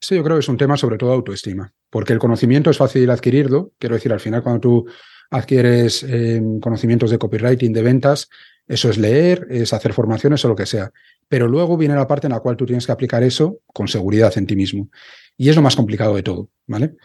Sí, 0.00 0.14
yo 0.14 0.22
creo 0.22 0.36
que 0.36 0.40
es 0.40 0.48
un 0.48 0.58
tema 0.58 0.76
sobre 0.76 0.96
todo 0.96 1.10
de 1.10 1.16
autoestima, 1.16 1.72
porque 1.90 2.12
el 2.12 2.20
conocimiento 2.20 2.70
es 2.70 2.76
fácil 2.76 3.10
adquirirlo. 3.10 3.72
Quiero 3.78 3.96
decir, 3.96 4.12
al 4.12 4.20
final, 4.20 4.42
cuando 4.44 4.60
tú 4.60 4.86
adquieres 5.30 6.04
eh, 6.04 6.40
conocimientos 6.62 7.10
de 7.10 7.18
copywriting, 7.18 7.72
de 7.72 7.82
ventas, 7.82 8.28
eso 8.68 8.90
es 8.90 8.98
leer, 8.98 9.46
es 9.50 9.72
hacer 9.72 9.92
formaciones 9.92 10.44
o 10.44 10.48
lo 10.48 10.56
que 10.56 10.66
sea. 10.66 10.90
Pero 11.28 11.46
luego 11.46 11.76
viene 11.76 11.94
la 11.94 12.06
parte 12.06 12.26
en 12.26 12.32
la 12.32 12.40
cual 12.40 12.56
tú 12.56 12.66
tienes 12.66 12.86
que 12.86 12.92
aplicar 12.92 13.22
eso 13.22 13.60
con 13.72 13.88
seguridad 13.88 14.36
en 14.36 14.46
ti 14.46 14.56
mismo. 14.56 14.88
Y 15.36 15.48
es 15.48 15.56
lo 15.56 15.62
más 15.62 15.76
complicado 15.76 16.14
de 16.14 16.22
todo, 16.22 16.48
¿vale? 16.66 16.96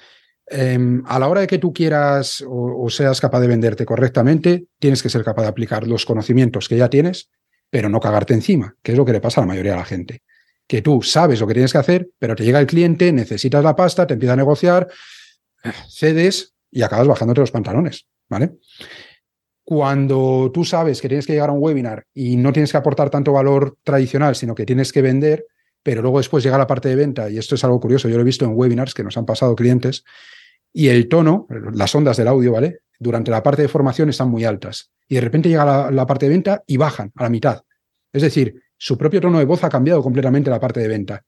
Em, 0.47 1.03
a 1.05 1.19
la 1.19 1.27
hora 1.27 1.41
de 1.41 1.47
que 1.47 1.59
tú 1.59 1.71
quieras 1.71 2.43
o, 2.47 2.89
seas 2.89 3.21
capaz 3.21 3.39
de 3.39 3.47
venderte 3.47 3.85
correctamente, 3.85 4.65
tienes 4.79 5.01
que 5.01 5.09
ser 5.09 5.23
capaz 5.23 5.43
de 5.43 5.47
aplicar 5.47 5.87
los 5.87 6.05
conocimientos 6.05 6.67
que 6.67 6.77
ya 6.77 6.89
tienes, 6.89 7.29
pero 7.69 7.89
no 7.89 7.99
cagarte 7.99 8.33
encima, 8.33 8.75
que 8.81 8.91
es 8.91 8.97
lo 8.97 9.05
que 9.05 9.13
le 9.13 9.21
pasa 9.21 9.39
a 9.39 9.43
la 9.43 9.47
mayoría 9.47 9.71
de 9.71 9.77
la 9.77 9.85
gente. 9.85 10.23
Que 10.67 10.81
tú 10.81 11.01
sabes 11.01 11.39
lo 11.39 11.47
que 11.47 11.53
tienes 11.53 11.71
que 11.71 11.77
hacer, 11.77 12.09
pero 12.19 12.35
te 12.35 12.43
llega 12.43 12.59
el 12.59 12.67
cliente, 12.67 13.11
necesitas 13.13 13.63
la 13.63 13.75
pasta, 13.75 14.07
te 14.07 14.13
empieza 14.13 14.33
a 14.33 14.37
negociar, 14.37 14.89
cedes 15.89 16.53
y 16.69 16.81
acabas 16.81 17.07
bajándote 17.07 17.41
los 17.41 17.51
pantalones, 17.51 18.07
¿vale? 18.27 18.51
Cuando 19.71 20.51
tú 20.53 20.65
sabes 20.65 20.99
que 20.99 21.07
tienes 21.07 21.25
que 21.25 21.31
llegar 21.31 21.47
a 21.47 21.53
un 21.53 21.63
webinar 21.63 22.05
y 22.13 22.35
no 22.35 22.51
tienes 22.51 22.73
que 22.73 22.77
aportar 22.77 23.09
tanto 23.09 23.31
valor 23.31 23.77
tradicional, 23.85 24.35
sino 24.35 24.53
que 24.53 24.65
tienes 24.65 24.91
que 24.91 25.01
vender, 25.01 25.45
pero 25.81 26.01
luego 26.01 26.17
después 26.17 26.43
llega 26.43 26.57
la 26.57 26.67
parte 26.67 26.89
de 26.89 26.97
venta, 26.97 27.29
y 27.29 27.37
esto 27.37 27.55
es 27.55 27.63
algo 27.63 27.79
curioso, 27.79 28.09
yo 28.09 28.17
lo 28.17 28.21
he 28.21 28.25
visto 28.25 28.43
en 28.43 28.51
webinars 28.53 28.93
que 28.93 29.01
nos 29.01 29.15
han 29.15 29.25
pasado 29.25 29.55
clientes, 29.55 30.03
y 30.73 30.89
el 30.89 31.07
tono, 31.07 31.47
las 31.73 31.95
ondas 31.95 32.17
del 32.17 32.27
audio, 32.27 32.51
¿vale? 32.51 32.79
Durante 32.99 33.31
la 33.31 33.41
parte 33.41 33.61
de 33.61 33.69
formación 33.69 34.09
están 34.09 34.29
muy 34.29 34.43
altas. 34.43 34.91
Y 35.07 35.15
de 35.15 35.21
repente 35.21 35.47
llega 35.47 35.89
la, 35.89 36.05
parte 36.05 36.25
de 36.25 36.31
venta 36.31 36.63
y 36.67 36.75
bajan 36.75 37.13
a 37.15 37.23
la 37.23 37.29
mitad. 37.29 37.61
Es 38.11 38.23
decir, 38.23 38.61
su 38.75 38.97
propio 38.97 39.21
tono 39.21 39.39
de 39.39 39.45
voz 39.45 39.63
ha 39.63 39.69
cambiado 39.69 40.03
completamente 40.03 40.49
la 40.49 40.59
parte 40.59 40.81
de 40.81 40.89
venta. 40.89 41.23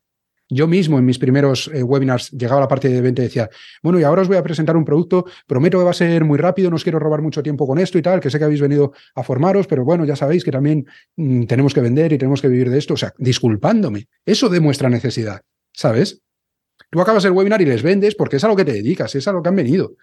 Yo 0.49 0.67
mismo 0.67 0.99
en 0.99 1.05
mis 1.05 1.17
primeros 1.17 1.69
eh, 1.73 1.83
webinars 1.83 2.31
llegaba 2.31 2.59
a 2.59 2.61
la 2.61 2.67
parte 2.67 2.89
de 2.89 3.01
venta 3.01 3.21
y 3.21 3.25
decía, 3.25 3.49
bueno, 3.81 3.99
y 3.99 4.03
ahora 4.03 4.21
os 4.21 4.27
voy 4.27 4.37
a 4.37 4.43
presentar 4.43 4.75
un 4.75 4.85
producto, 4.85 5.25
prometo 5.47 5.79
que 5.79 5.83
va 5.85 5.91
a 5.91 5.95
ser 5.95 6.25
muy 6.25 6.37
rápido, 6.37 6.69
no 6.69 6.75
os 6.75 6.83
quiero 6.83 6.99
robar 6.99 7.21
mucho 7.21 7.41
tiempo 7.41 7.65
con 7.65 7.79
esto 7.79 7.97
y 7.97 8.01
tal, 8.01 8.19
que 8.19 8.29
sé 8.29 8.37
que 8.37 8.45
habéis 8.45 8.61
venido 8.61 8.93
a 9.15 9.23
formaros, 9.23 9.67
pero 9.67 9.83
bueno, 9.85 10.05
ya 10.05 10.15
sabéis 10.15 10.43
que 10.43 10.51
también 10.51 10.85
mm, 11.15 11.45
tenemos 11.45 11.73
que 11.73 11.81
vender 11.81 12.13
y 12.13 12.17
tenemos 12.17 12.41
que 12.41 12.49
vivir 12.49 12.69
de 12.69 12.77
esto, 12.77 12.93
o 12.93 12.97
sea, 12.97 13.13
disculpándome. 13.17 14.07
Eso 14.25 14.49
demuestra 14.49 14.89
necesidad, 14.89 15.41
¿sabes? 15.71 16.21
Tú 16.89 17.01
acabas 17.01 17.25
el 17.25 17.31
webinar 17.31 17.61
y 17.61 17.65
les 17.65 17.81
vendes 17.81 18.13
porque 18.13 18.35
es 18.35 18.43
a 18.43 18.47
lo 18.47 18.55
que 18.55 18.65
te 18.65 18.73
dedicas, 18.73 19.15
es 19.15 19.27
a 19.27 19.31
lo 19.31 19.41
que 19.41 19.49
han 19.49 19.55
venido. 19.55 19.95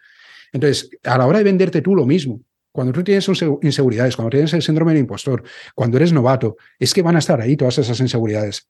Entonces, 0.52 0.90
a 1.04 1.18
la 1.18 1.26
hora 1.26 1.38
de 1.38 1.44
venderte 1.44 1.82
tú 1.82 1.94
lo 1.94 2.06
mismo, 2.06 2.40
cuando 2.72 2.92
tú 2.92 3.02
tienes 3.02 3.28
inseguridades, 3.62 4.16
cuando 4.16 4.30
tienes 4.30 4.52
el 4.54 4.62
síndrome 4.62 4.92
del 4.92 5.02
impostor, 5.02 5.42
cuando 5.74 5.96
eres 5.96 6.12
novato, 6.12 6.56
es 6.78 6.94
que 6.94 7.02
van 7.02 7.16
a 7.16 7.18
estar 7.18 7.40
ahí 7.40 7.56
todas 7.56 7.78
esas 7.78 7.98
inseguridades. 8.00 8.68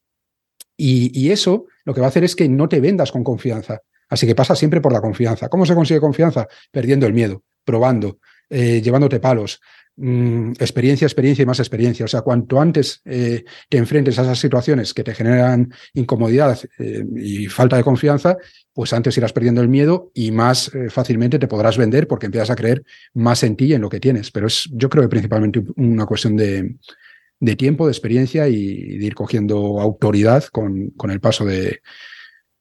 Y, 0.82 1.30
eso 1.30 1.66
lo 1.84 1.94
que 1.94 2.00
va 2.00 2.06
a 2.06 2.10
hacer 2.10 2.24
es 2.24 2.34
que 2.34 2.48
no 2.48 2.68
te 2.68 2.80
vendas 2.80 3.12
con 3.12 3.22
confianza. 3.22 3.80
Así 4.08 4.26
que 4.26 4.34
pasa 4.34 4.56
siempre 4.56 4.80
por 4.80 4.92
la 4.92 5.00
confianza. 5.00 5.48
¿Cómo 5.48 5.66
se 5.66 5.74
consigue 5.74 6.00
confianza? 6.00 6.48
Perdiendo 6.70 7.06
el 7.06 7.12
miedo, 7.12 7.42
probando, 7.64 8.18
eh, 8.48 8.80
llevándote 8.82 9.20
palos, 9.20 9.60
Mm, 10.02 10.52
experiencia, 10.52 11.04
experiencia 11.04 11.42
y 11.42 11.46
más 11.46 11.58
experiencia. 11.58 12.06
O 12.06 12.08
sea, 12.08 12.22
cuanto 12.22 12.58
antes 12.58 13.02
eh, 13.04 13.44
te 13.68 13.76
enfrentes 13.76 14.18
a 14.18 14.22
esas 14.22 14.38
situaciones 14.38 14.94
que 14.94 15.04
te 15.04 15.14
generan 15.14 15.74
incomodidad 15.92 16.58
eh, 16.78 17.04
y 17.16 17.46
falta 17.48 17.76
de 17.76 17.84
confianza, 17.84 18.38
pues 18.72 18.94
antes 18.94 19.18
irás 19.18 19.34
perdiendo 19.34 19.60
el 19.60 19.68
miedo 19.68 20.10
y 20.14 20.30
más 20.30 20.70
fácilmente 20.88 21.38
te 21.38 21.48
podrás 21.48 21.76
vender 21.76 22.08
porque 22.08 22.26
empiezas 22.26 22.48
a 22.48 22.56
creer 22.56 22.82
más 23.12 23.42
en 23.42 23.56
ti 23.56 23.66
y 23.66 23.74
en 23.74 23.82
lo 23.82 23.90
que 23.90 24.00
tienes. 24.00 24.30
Pero 24.30 24.46
es, 24.46 24.70
yo 24.72 24.88
creo 24.88 25.02
que 25.02 25.10
principalmente 25.10 25.62
una 25.76 26.06
cuestión 26.06 26.34
de, 26.34 26.76
tiempo, 27.56 27.86
de 27.86 27.92
experiencia 27.92 28.48
y 28.48 28.98
de 28.98 29.06
ir 29.06 29.14
cogiendo 29.14 29.80
autoridad 29.80 30.44
con, 30.44 30.90
con 30.90 31.10
el 31.10 31.20
paso 31.20 31.44
de, 31.44 31.80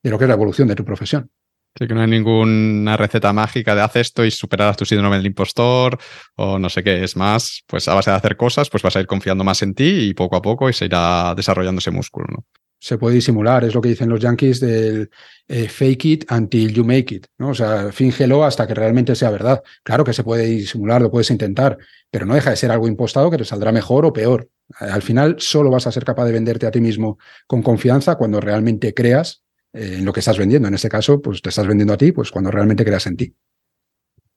de 0.03 0.09
lo 0.09 0.17
que 0.17 0.25
es 0.25 0.29
la 0.29 0.35
evolución 0.35 0.67
de 0.67 0.75
tu 0.75 0.85
profesión. 0.85 1.29
Sí, 1.77 1.87
que 1.87 1.93
no 1.93 2.01
hay 2.01 2.09
ninguna 2.09 2.97
receta 2.97 3.31
mágica 3.31 3.75
de 3.75 3.81
haz 3.81 3.95
esto 3.95 4.25
y 4.25 4.31
superarás 4.31 4.75
tu 4.75 4.85
síndrome 4.85 5.17
del 5.17 5.27
impostor 5.27 5.97
o 6.35 6.57
no 6.57 6.67
sé 6.69 6.83
qué. 6.83 7.03
Es 7.03 7.15
más, 7.15 7.63
pues 7.67 7.87
a 7.87 7.93
base 7.93 8.09
de 8.09 8.17
hacer 8.17 8.35
cosas, 8.35 8.69
pues 8.69 8.81
vas 8.81 8.95
a 8.95 8.99
ir 8.99 9.05
confiando 9.05 9.43
más 9.43 9.61
en 9.61 9.75
ti 9.75 10.09
y 10.09 10.13
poco 10.13 10.35
a 10.35 10.41
poco 10.41 10.69
y 10.69 10.73
se 10.73 10.85
irá 10.85 11.33
desarrollando 11.35 11.79
ese 11.79 11.91
músculo, 11.91 12.25
¿no? 12.29 12.45
Se 12.81 12.97
puede 12.97 13.15
disimular, 13.15 13.65
es 13.65 13.75
lo 13.75 13.81
que 13.81 13.89
dicen 13.89 14.09
los 14.09 14.21
yankees 14.21 14.61
del 14.61 15.09
eh, 15.49 15.67
fake 15.67 16.05
it 16.05 16.31
until 16.31 16.73
you 16.73 16.85
make 16.85 17.13
it, 17.13 17.27
¿no? 17.37 17.49
O 17.49 17.53
sea, 17.53 17.91
fíngelo 17.91 18.45
hasta 18.45 18.65
que 18.65 18.73
realmente 18.73 19.15
sea 19.15 19.29
verdad. 19.29 19.61
Claro 19.83 20.05
que 20.05 20.13
se 20.13 20.23
puede 20.23 20.45
disimular, 20.45 21.01
lo 21.01 21.11
puedes 21.11 21.29
intentar, 21.29 21.77
pero 22.09 22.25
no 22.25 22.35
deja 22.35 22.51
de 22.51 22.55
ser 22.55 22.71
algo 22.71 22.87
impostado 22.87 23.29
que 23.29 23.37
te 23.37 23.45
saldrá 23.45 23.73
mejor 23.73 24.05
o 24.05 24.13
peor. 24.13 24.47
Al 24.77 25.01
final 25.01 25.35
solo 25.39 25.71
vas 25.71 25.87
a 25.87 25.91
ser 25.91 26.05
capaz 26.05 26.25
de 26.25 26.31
venderte 26.31 26.67
a 26.67 26.71
ti 26.71 26.79
mismo 26.79 27.17
con 27.47 27.63
confianza 27.63 28.15
cuando 28.15 28.39
realmente 28.39 28.93
creas 28.93 29.43
eh, 29.73 29.95
en 29.97 30.05
lo 30.05 30.13
que 30.13 30.19
estás 30.19 30.37
vendiendo. 30.37 30.67
En 30.67 30.73
este 30.73 30.89
caso, 30.89 31.21
pues 31.21 31.41
te 31.41 31.49
estás 31.49 31.67
vendiendo 31.67 31.93
a 31.93 31.97
ti, 31.97 32.11
pues 32.11 32.31
cuando 32.31 32.51
realmente 32.51 32.85
creas 32.85 33.07
en 33.07 33.17
ti. 33.17 33.35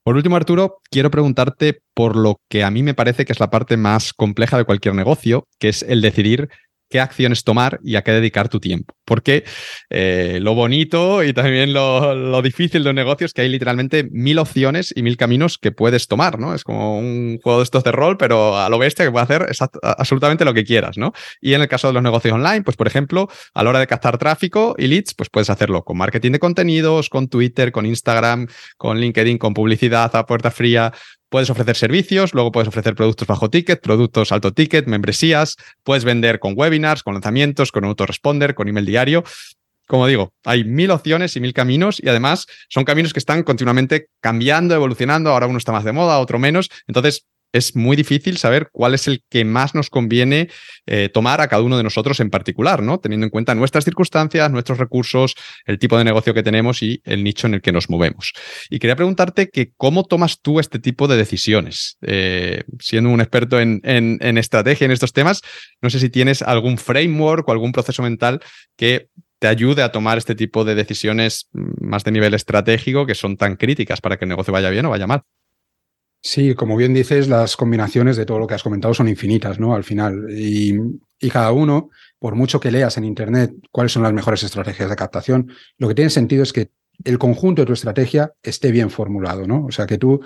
Por 0.03 0.15
último, 0.17 0.35
Arturo, 0.35 0.81
quiero 0.91 1.09
preguntarte 1.09 1.81
por 1.93 2.17
lo 2.17 2.41
que 2.49 2.63
a 2.63 2.71
mí 2.71 2.83
me 2.83 2.93
parece 2.93 3.23
que 3.23 3.31
es 3.31 3.39
la 3.39 3.49
parte 3.49 3.77
más 3.77 4.11
compleja 4.11 4.57
de 4.57 4.65
cualquier 4.65 4.95
negocio, 4.95 5.47
que 5.59 5.69
es 5.69 5.81
el 5.83 6.01
decidir 6.01 6.49
qué 6.93 6.99
acciones 6.99 7.43
tomar 7.43 7.79
y 7.83 7.95
a 7.95 8.03
qué 8.03 8.11
dedicar 8.11 8.49
tu 8.49 8.59
tiempo. 8.59 8.93
Porque 9.03 9.45
eh, 9.89 10.37
lo 10.43 10.53
bonito 10.53 11.23
y 11.23 11.33
también 11.33 11.73
lo, 11.73 12.39
difícil 12.43 12.83
de 12.83 12.91
un 12.91 12.95
negocio 12.95 13.25
es 13.25 13.33
que 13.33 13.41
hay 13.41 13.49
literalmente 13.49 14.07
mil 14.11 14.37
opciones 14.37 14.93
y 14.95 15.01
mil 15.01 15.17
caminos 15.17 15.57
que 15.57 15.71
puedes 15.71 16.07
tomar, 16.07 16.37
¿no? 16.37 16.53
Es 16.53 16.63
como 16.63 16.99
un 16.99 17.39
juego 17.41 17.57
de 17.57 17.63
estos 17.63 17.83
de 17.83 17.91
rol, 17.91 18.17
pero 18.17 18.59
a 18.59 18.69
lo 18.69 18.77
bestia 18.77 19.05
que 19.05 19.11
puede 19.11 19.23
hacer 19.23 19.47
absolutamente 19.81 20.45
lo 20.45 20.53
que 20.53 20.63
quieras, 20.65 20.95
¿no? 20.99 21.13
Y 21.41 21.55
en 21.55 21.61
el 21.61 21.67
caso 21.67 21.87
de 21.87 21.93
los 21.93 22.03
negocios 22.03 22.35
online, 22.35 22.61
pues 22.61 22.77
por 22.77 22.85
ejemplo, 22.85 23.27
a 23.55 23.63
la 23.63 23.71
hora 23.71 23.79
de 23.79 23.87
captar 23.87 24.19
tráfico 24.19 24.75
y 24.77 24.85
leads, 24.85 25.15
pues 25.15 25.31
puedes 25.31 25.49
hacerlo 25.49 25.83
con 25.83 25.97
marketing 25.97 26.33
de 26.33 26.39
contenidos, 26.39 27.09
con 27.09 27.27
Twitter, 27.27 27.71
con 27.71 27.87
Instagram, 27.87 28.45
con 28.77 28.99
LinkedIn, 28.99 29.39
con 29.39 29.55
publicidad 29.55 30.15
a 30.15 30.27
puerta 30.27 30.51
fría, 30.51 30.93
Puedes 31.33 31.49
ofrecer 31.49 31.75
servicios, 31.75 32.35
luego 32.35 32.51
puedes 32.51 32.67
ofrecer 32.67 32.93
productos 32.93 33.27
bajo 33.27 33.49
ticket, 33.49 33.81
productos 33.81 34.31
alto 34.31 34.53
ticket, 34.53 34.85
membresías, 34.85 35.57
puedes 35.81 36.03
vender 36.05 36.37
con 36.37 36.53
webinars, 36.55 37.01
con 37.01 37.15
lanzamientos, 37.15 37.71
con 37.71 37.85
autoresponder, 37.85 38.53
con 38.53 38.67
email 38.67 38.85
diario. 38.85 39.23
Como 39.87 40.05
digo, 40.05 40.31
hay 40.45 40.63
mil 40.63 40.91
opciones 40.91 41.35
y 41.35 41.39
mil 41.39 41.51
caminos 41.51 41.99
y 41.99 42.07
además 42.07 42.45
son 42.69 42.83
caminos 42.83 43.13
que 43.13 43.19
están 43.19 43.41
continuamente 43.41 44.09
cambiando, 44.21 44.75
evolucionando. 44.75 45.31
Ahora 45.31 45.47
uno 45.47 45.57
está 45.57 45.71
más 45.71 45.83
de 45.83 45.91
moda, 45.91 46.19
otro 46.19 46.37
menos. 46.37 46.69
Entonces, 46.85 47.25
es 47.53 47.75
muy 47.75 47.95
difícil 47.95 48.37
saber 48.37 48.69
cuál 48.71 48.95
es 48.95 49.07
el 49.07 49.23
que 49.29 49.45
más 49.45 49.75
nos 49.75 49.89
conviene 49.89 50.49
eh, 50.85 51.09
tomar 51.13 51.39
a 51.39 51.47
cada 51.47 51.61
uno 51.61 51.77
de 51.77 51.83
nosotros 51.83 52.19
en 52.19 52.29
particular, 52.29 52.81
¿no? 52.81 52.99
Teniendo 52.99 53.25
en 53.25 53.29
cuenta 53.29 53.55
nuestras 53.55 53.85
circunstancias, 53.85 54.51
nuestros 54.51 54.79
recursos, 54.79 55.35
el 55.65 55.79
tipo 55.79 55.97
de 55.97 56.03
negocio 56.03 56.33
que 56.33 56.43
tenemos 56.43 56.81
y 56.81 57.01
el 57.05 57.23
nicho 57.23 57.47
en 57.47 57.53
el 57.53 57.61
que 57.61 57.71
nos 57.71 57.89
movemos. 57.89 58.33
Y 58.69 58.79
quería 58.79 58.95
preguntarte 58.95 59.49
que 59.49 59.71
cómo 59.77 60.03
tomas 60.03 60.41
tú 60.41 60.59
este 60.59 60.79
tipo 60.79 61.07
de 61.07 61.15
decisiones. 61.15 61.97
Eh, 62.01 62.63
siendo 62.79 63.11
un 63.11 63.21
experto 63.21 63.59
en, 63.59 63.81
en 63.83 64.37
estrategia 64.37 64.85
en 64.85 64.91
estos 64.91 65.13
temas, 65.13 65.41
no 65.81 65.89
sé 65.89 65.99
si 65.99 66.09
tienes 66.09 66.41
algún 66.41 66.77
framework 66.77 67.47
o 67.47 67.51
algún 67.51 67.71
proceso 67.71 68.01
mental 68.01 68.41
que 68.75 69.09
te 69.43 69.47
ayude 69.47 69.83
a 69.83 69.91
tomar 69.91 70.17
este 70.17 70.35
tipo 70.35 70.63
de 70.63 70.73
decisiones 70.73 71.49
más 71.51 72.05
de 72.05 72.11
nivel 72.11 72.33
estratégico 72.33 73.05
que 73.05 73.13
son 73.13 73.35
tan 73.35 73.57
críticas 73.57 73.99
para 73.99 74.17
que 74.17 74.23
el 74.25 74.29
negocio 74.29 74.53
vaya 74.53 74.69
bien 74.69 74.85
o 74.85 74.89
vaya 74.89 75.05
mal. 75.05 75.23
Sí, 76.25 76.55
como 76.55 76.77
bien 76.77 76.93
dices, 76.93 77.27
las 77.27 77.57
combinaciones 77.57 78.15
de 78.15 78.25
todo 78.25 78.39
lo 78.39 78.47
que 78.47 78.53
has 78.53 78.63
comentado 78.63 78.93
son 78.93 79.09
infinitas, 79.09 79.59
¿no? 79.59 79.75
Al 79.75 79.83
final. 79.83 80.27
Y, 80.29 80.73
cada 81.29 81.51
uno, 81.51 81.89
por 82.19 82.35
mucho 82.35 82.59
que 82.59 82.71
leas 82.71 82.97
en 82.97 83.05
Internet 83.05 83.53
cuáles 83.71 83.91
son 83.93 84.03
las 84.03 84.13
mejores 84.13 84.43
estrategias 84.43 84.89
de 84.89 84.95
captación, 84.95 85.51
lo 85.77 85.87
que 85.87 85.95
tiene 85.95 86.09
sentido 86.09 86.43
es 86.43 86.51
que 86.51 86.71
el 87.03 87.17
conjunto 87.17 87.61
de 87.61 87.65
tu 87.65 87.73
estrategia 87.73 88.33
esté 88.41 88.71
bien 88.71 88.89
formulado, 88.89 89.47
¿no? 89.47 89.65
O 89.65 89.71
sea, 89.71 89.85
que 89.85 89.97
tú 89.97 90.21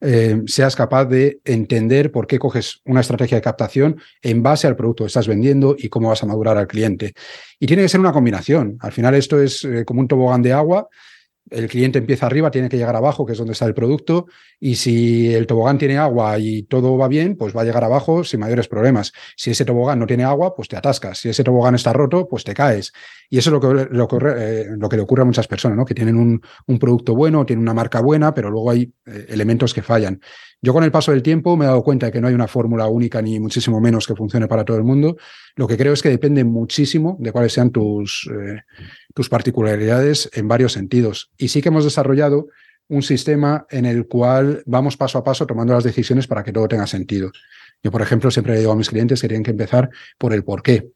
eh, 0.00 0.42
seas 0.46 0.76
capaz 0.76 1.06
de 1.06 1.40
entender 1.44 2.10
por 2.10 2.26
qué 2.26 2.38
coges 2.38 2.80
una 2.84 3.00
estrategia 3.00 3.38
de 3.38 3.42
captación 3.42 4.00
en 4.22 4.42
base 4.42 4.66
al 4.66 4.76
producto 4.76 5.04
que 5.04 5.08
estás 5.08 5.28
vendiendo 5.28 5.76
y 5.78 5.88
cómo 5.88 6.08
vas 6.08 6.22
a 6.22 6.26
madurar 6.26 6.58
al 6.58 6.66
cliente. 6.68 7.14
Y 7.58 7.66
tiene 7.66 7.82
que 7.82 7.88
ser 7.88 8.00
una 8.00 8.12
combinación. 8.12 8.76
Al 8.80 8.92
final 8.92 9.14
esto 9.14 9.40
es 9.40 9.64
eh, 9.64 9.84
como 9.84 10.00
un 10.00 10.08
tobogán 10.08 10.42
de 10.42 10.52
agua 10.52 10.88
el 11.50 11.68
cliente 11.68 11.98
empieza 11.98 12.26
arriba, 12.26 12.50
tiene 12.50 12.68
que 12.68 12.76
llegar 12.76 12.96
abajo, 12.96 13.26
que 13.26 13.32
es 13.32 13.38
donde 13.38 13.52
está 13.52 13.66
el 13.66 13.74
producto, 13.74 14.26
y 14.58 14.76
si 14.76 15.34
el 15.34 15.46
tobogán 15.46 15.78
tiene 15.78 15.98
agua 15.98 16.38
y 16.38 16.62
todo 16.62 16.96
va 16.96 17.08
bien, 17.08 17.36
pues 17.36 17.56
va 17.56 17.62
a 17.62 17.64
llegar 17.64 17.84
abajo 17.84 18.24
sin 18.24 18.40
mayores 18.40 18.68
problemas. 18.68 19.12
Si 19.36 19.50
ese 19.50 19.64
tobogán 19.64 19.98
no 19.98 20.06
tiene 20.06 20.24
agua, 20.24 20.54
pues 20.54 20.68
te 20.68 20.76
atascas. 20.76 21.18
Si 21.18 21.28
ese 21.28 21.44
tobogán 21.44 21.74
está 21.74 21.92
roto, 21.92 22.28
pues 22.28 22.44
te 22.44 22.54
caes. 22.54 22.92
Y 23.32 23.38
eso 23.38 23.50
es 23.50 23.52
lo 23.52 23.60
que, 23.60 24.28
eh, 24.36 24.66
lo 24.76 24.88
que 24.88 24.96
le 24.96 25.02
ocurre 25.02 25.22
a 25.22 25.24
muchas 25.24 25.46
personas, 25.46 25.78
¿no? 25.78 25.84
que 25.84 25.94
tienen 25.94 26.16
un, 26.16 26.42
un, 26.66 26.78
producto 26.80 27.14
bueno, 27.14 27.46
tienen 27.46 27.62
una 27.62 27.72
marca 27.72 28.00
buena, 28.00 28.34
pero 28.34 28.50
luego 28.50 28.72
hay 28.72 28.92
eh, 29.06 29.26
elementos 29.28 29.72
que 29.72 29.82
fallan. 29.82 30.20
Yo 30.60 30.72
con 30.72 30.82
el 30.82 30.90
paso 30.90 31.12
del 31.12 31.22
tiempo 31.22 31.56
me 31.56 31.64
he 31.64 31.68
dado 31.68 31.84
cuenta 31.84 32.06
de 32.06 32.12
que 32.12 32.20
no 32.20 32.26
hay 32.26 32.34
una 32.34 32.48
fórmula 32.48 32.88
única 32.88 33.22
ni 33.22 33.38
muchísimo 33.38 33.80
menos 33.80 34.08
que 34.08 34.16
funcione 34.16 34.48
para 34.48 34.64
todo 34.64 34.76
el 34.76 34.82
mundo. 34.82 35.16
Lo 35.54 35.68
que 35.68 35.76
creo 35.76 35.92
es 35.92 36.02
que 36.02 36.08
depende 36.08 36.42
muchísimo 36.42 37.16
de 37.20 37.30
cuáles 37.30 37.52
sean 37.52 37.70
tus, 37.70 38.28
eh, 38.32 38.62
tus 39.14 39.28
particularidades 39.28 40.28
en 40.32 40.48
varios 40.48 40.72
sentidos. 40.72 41.30
Y 41.38 41.48
sí 41.48 41.62
que 41.62 41.68
hemos 41.68 41.84
desarrollado 41.84 42.48
un 42.88 43.02
sistema 43.02 43.64
en 43.70 43.86
el 43.86 44.08
cual 44.08 44.64
vamos 44.66 44.96
paso 44.96 45.18
a 45.18 45.24
paso 45.24 45.46
tomando 45.46 45.72
las 45.72 45.84
decisiones 45.84 46.26
para 46.26 46.42
que 46.42 46.52
todo 46.52 46.66
tenga 46.66 46.88
sentido. 46.88 47.30
Yo, 47.80 47.92
por 47.92 48.02
ejemplo, 48.02 48.30
siempre 48.32 48.54
le 48.54 48.58
digo 48.58 48.72
a 48.72 48.76
mis 48.76 48.90
clientes 48.90 49.20
que 49.20 49.28
tienen 49.28 49.44
que 49.44 49.52
empezar 49.52 49.88
por 50.18 50.34
el 50.34 50.42
por 50.42 50.62
qué. 50.62 50.90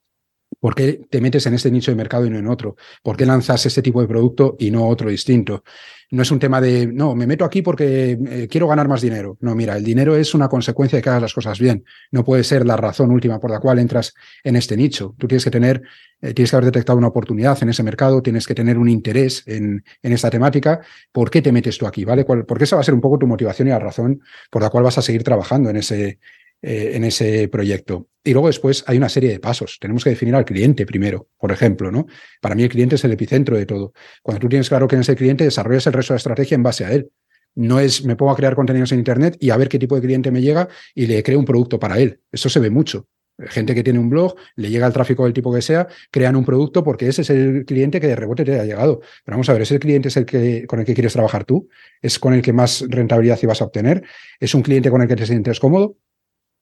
¿Por 0.64 0.74
qué 0.74 0.98
te 1.10 1.20
metes 1.20 1.44
en 1.44 1.52
este 1.52 1.70
nicho 1.70 1.90
de 1.90 1.94
mercado 1.94 2.24
y 2.24 2.30
no 2.30 2.38
en 2.38 2.46
otro? 2.46 2.74
¿Por 3.02 3.18
qué 3.18 3.26
lanzas 3.26 3.66
este 3.66 3.82
tipo 3.82 4.00
de 4.00 4.08
producto 4.08 4.56
y 4.58 4.70
no 4.70 4.88
otro 4.88 5.10
distinto? 5.10 5.62
No 6.10 6.22
es 6.22 6.30
un 6.30 6.38
tema 6.38 6.58
de, 6.58 6.86
no, 6.86 7.14
me 7.14 7.26
meto 7.26 7.44
aquí 7.44 7.60
porque 7.60 8.12
eh, 8.12 8.48
quiero 8.50 8.66
ganar 8.66 8.88
más 8.88 9.02
dinero. 9.02 9.36
No, 9.42 9.54
mira, 9.54 9.76
el 9.76 9.84
dinero 9.84 10.16
es 10.16 10.32
una 10.32 10.48
consecuencia 10.48 10.96
de 10.96 11.02
que 11.02 11.10
hagas 11.10 11.20
las 11.20 11.34
cosas 11.34 11.58
bien. 11.58 11.84
No 12.12 12.24
puede 12.24 12.44
ser 12.44 12.64
la 12.64 12.78
razón 12.78 13.10
última 13.10 13.38
por 13.38 13.50
la 13.50 13.60
cual 13.60 13.78
entras 13.78 14.14
en 14.42 14.56
este 14.56 14.74
nicho. 14.74 15.14
Tú 15.18 15.28
tienes 15.28 15.44
que 15.44 15.50
tener, 15.50 15.82
eh, 16.22 16.32
tienes 16.32 16.48
que 16.48 16.56
haber 16.56 16.64
detectado 16.64 16.96
una 16.96 17.08
oportunidad 17.08 17.62
en 17.62 17.68
ese 17.68 17.82
mercado, 17.82 18.22
tienes 18.22 18.46
que 18.46 18.54
tener 18.54 18.78
un 18.78 18.88
interés 18.88 19.42
en, 19.44 19.84
en 20.02 20.12
esta 20.14 20.30
temática. 20.30 20.80
¿Por 21.12 21.30
qué 21.30 21.42
te 21.42 21.52
metes 21.52 21.76
tú 21.76 21.86
aquí? 21.86 22.06
¿Vale? 22.06 22.24
Porque 22.24 22.64
esa 22.64 22.76
va 22.76 22.80
a 22.80 22.84
ser 22.86 22.94
un 22.94 23.02
poco 23.02 23.18
tu 23.18 23.26
motivación 23.26 23.68
y 23.68 23.70
la 23.70 23.80
razón 23.80 24.22
por 24.50 24.62
la 24.62 24.70
cual 24.70 24.84
vas 24.84 24.96
a 24.96 25.02
seguir 25.02 25.24
trabajando 25.24 25.68
en 25.68 25.76
ese, 25.76 26.20
eh, 26.66 26.92
en 26.96 27.04
ese 27.04 27.46
proyecto. 27.48 28.08
Y 28.24 28.32
luego 28.32 28.46
después 28.46 28.84
hay 28.86 28.96
una 28.96 29.10
serie 29.10 29.28
de 29.28 29.38
pasos. 29.38 29.76
Tenemos 29.78 30.02
que 30.02 30.08
definir 30.08 30.34
al 30.34 30.46
cliente 30.46 30.86
primero, 30.86 31.28
por 31.38 31.52
ejemplo, 31.52 31.92
¿no? 31.92 32.06
Para 32.40 32.54
mí 32.54 32.62
el 32.62 32.70
cliente 32.70 32.94
es 32.94 33.04
el 33.04 33.12
epicentro 33.12 33.58
de 33.58 33.66
todo. 33.66 33.92
Cuando 34.22 34.40
tú 34.40 34.48
tienes 34.48 34.70
claro 34.70 34.88
quién 34.88 35.02
es 35.02 35.08
el 35.10 35.16
cliente, 35.16 35.44
desarrollas 35.44 35.86
el 35.86 35.92
resto 35.92 36.14
de 36.14 36.16
la 36.16 36.18
estrategia 36.18 36.54
en 36.54 36.62
base 36.62 36.86
a 36.86 36.92
él. 36.92 37.10
No 37.54 37.80
es 37.80 38.06
me 38.06 38.16
pongo 38.16 38.32
a 38.32 38.36
crear 38.36 38.54
contenidos 38.54 38.92
en 38.92 38.98
Internet 38.98 39.36
y 39.40 39.50
a 39.50 39.58
ver 39.58 39.68
qué 39.68 39.78
tipo 39.78 39.94
de 39.94 40.00
cliente 40.00 40.30
me 40.30 40.40
llega 40.40 40.68
y 40.94 41.06
le 41.06 41.22
creo 41.22 41.38
un 41.38 41.44
producto 41.44 41.78
para 41.78 41.98
él. 41.98 42.20
Eso 42.32 42.48
se 42.48 42.60
ve 42.60 42.70
mucho. 42.70 43.08
Gente 43.38 43.74
que 43.74 43.82
tiene 43.82 43.98
un 43.98 44.08
blog, 44.08 44.34
le 44.56 44.70
llega 44.70 44.86
el 44.86 44.92
tráfico 44.94 45.24
del 45.24 45.34
tipo 45.34 45.52
que 45.52 45.60
sea, 45.60 45.86
crean 46.10 46.34
un 46.34 46.46
producto 46.46 46.82
porque 46.82 47.08
ese 47.08 47.20
es 47.20 47.28
el 47.28 47.66
cliente 47.66 48.00
que 48.00 48.06
de 48.06 48.16
rebote 48.16 48.44
te 48.44 48.58
ha 48.58 48.64
llegado. 48.64 49.00
Pero 49.22 49.34
vamos 49.34 49.50
a 49.50 49.52
ver, 49.52 49.62
¿ese 49.62 49.78
cliente 49.78 50.08
es 50.08 50.16
el 50.16 50.24
que 50.24 50.66
con 50.66 50.78
el 50.78 50.86
que 50.86 50.94
quieres 50.94 51.12
trabajar 51.12 51.44
tú? 51.44 51.68
¿Es 52.00 52.18
con 52.18 52.32
el 52.32 52.40
que 52.40 52.54
más 52.54 52.86
rentabilidad 52.88 53.38
ibas 53.42 53.60
a 53.60 53.66
obtener? 53.66 54.02
¿Es 54.40 54.54
un 54.54 54.62
cliente 54.62 54.90
con 54.90 55.02
el 55.02 55.08
que 55.08 55.16
te 55.16 55.26
sientes 55.26 55.60
cómodo? 55.60 55.98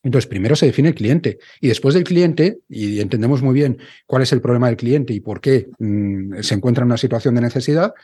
Entonces, 0.03 0.29
primero 0.29 0.57
se 0.57 0.67
define 0.67 0.89
el 0.89 0.95
cliente 0.95 1.39
y 1.61 1.69
después 1.69 1.95
del 1.95 2.05
cliente, 2.05 2.59
y 2.69 3.01
entendemos 3.01 3.43
muy 3.43 3.55
bien 3.55 3.79
cuál 4.07 4.23
es 4.23 4.33
el 4.33 4.41
problema 4.41 4.67
del 4.67 4.77
cliente 4.77 5.13
y 5.13 5.21
por 5.21 5.41
qué 5.41 5.69
mm, 5.79 6.41
se 6.41 6.55
encuentra 6.55 6.83
en 6.83 6.87
una 6.87 6.97
situación 6.97 7.35
de 7.35 7.41
necesidad, 7.41 7.95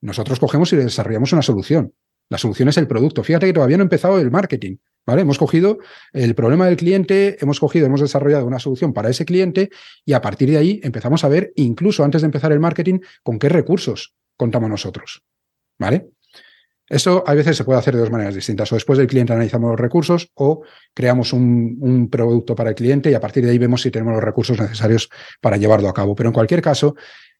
nosotros 0.00 0.38
cogemos 0.38 0.72
y 0.72 0.76
desarrollamos 0.76 1.32
una 1.32 1.42
solución. 1.42 1.92
La 2.30 2.38
solución 2.38 2.68
es 2.68 2.76
el 2.76 2.86
producto. 2.86 3.24
Fíjate 3.24 3.46
que 3.46 3.52
todavía 3.52 3.76
no 3.76 3.82
ha 3.82 3.86
empezado 3.86 4.20
el 4.20 4.30
marketing. 4.30 4.76
¿vale? 5.06 5.22
Hemos 5.22 5.38
cogido 5.38 5.78
el 6.12 6.34
problema 6.34 6.66
del 6.66 6.76
cliente, 6.76 7.38
hemos 7.40 7.58
cogido, 7.58 7.86
hemos 7.86 8.02
desarrollado 8.02 8.46
una 8.46 8.58
solución 8.58 8.92
para 8.92 9.08
ese 9.08 9.24
cliente 9.24 9.70
y 10.04 10.12
a 10.12 10.20
partir 10.20 10.50
de 10.50 10.58
ahí 10.58 10.80
empezamos 10.82 11.24
a 11.24 11.28
ver, 11.28 11.52
incluso 11.56 12.04
antes 12.04 12.20
de 12.20 12.26
empezar 12.26 12.52
el 12.52 12.60
marketing, 12.60 13.00
con 13.22 13.38
qué 13.38 13.48
recursos 13.48 14.14
contamos 14.36 14.68
nosotros. 14.68 15.22
¿Vale? 15.78 16.08
Eso 16.88 17.22
a 17.26 17.34
veces 17.34 17.56
se 17.56 17.64
puede 17.64 17.78
hacer 17.78 17.94
de 17.94 18.00
dos 18.00 18.10
maneras 18.10 18.34
distintas. 18.34 18.70
O 18.72 18.76
después 18.76 18.98
del 18.98 19.06
cliente 19.06 19.32
analizamos 19.32 19.70
los 19.70 19.80
recursos 19.80 20.30
o 20.34 20.62
creamos 20.94 21.32
un, 21.32 22.08
producto 22.10 22.54
para 22.54 22.70
el 22.70 22.74
cliente 22.74 23.10
y 23.10 23.14
a 23.14 23.20
partir 23.20 23.44
de 23.44 23.50
ahí 23.50 23.58
vemos 23.58 23.82
si 23.82 23.90
tenemos 23.90 24.14
los 24.14 24.22
recursos 24.22 24.58
necesarios 24.58 25.08
para 25.40 25.56
llevarlo 25.56 25.88
a 25.88 25.94
cabo. 25.94 26.14
Pero 26.14 26.30
en 26.30 26.32
cualquier 26.32 26.62
caso, 26.62 26.94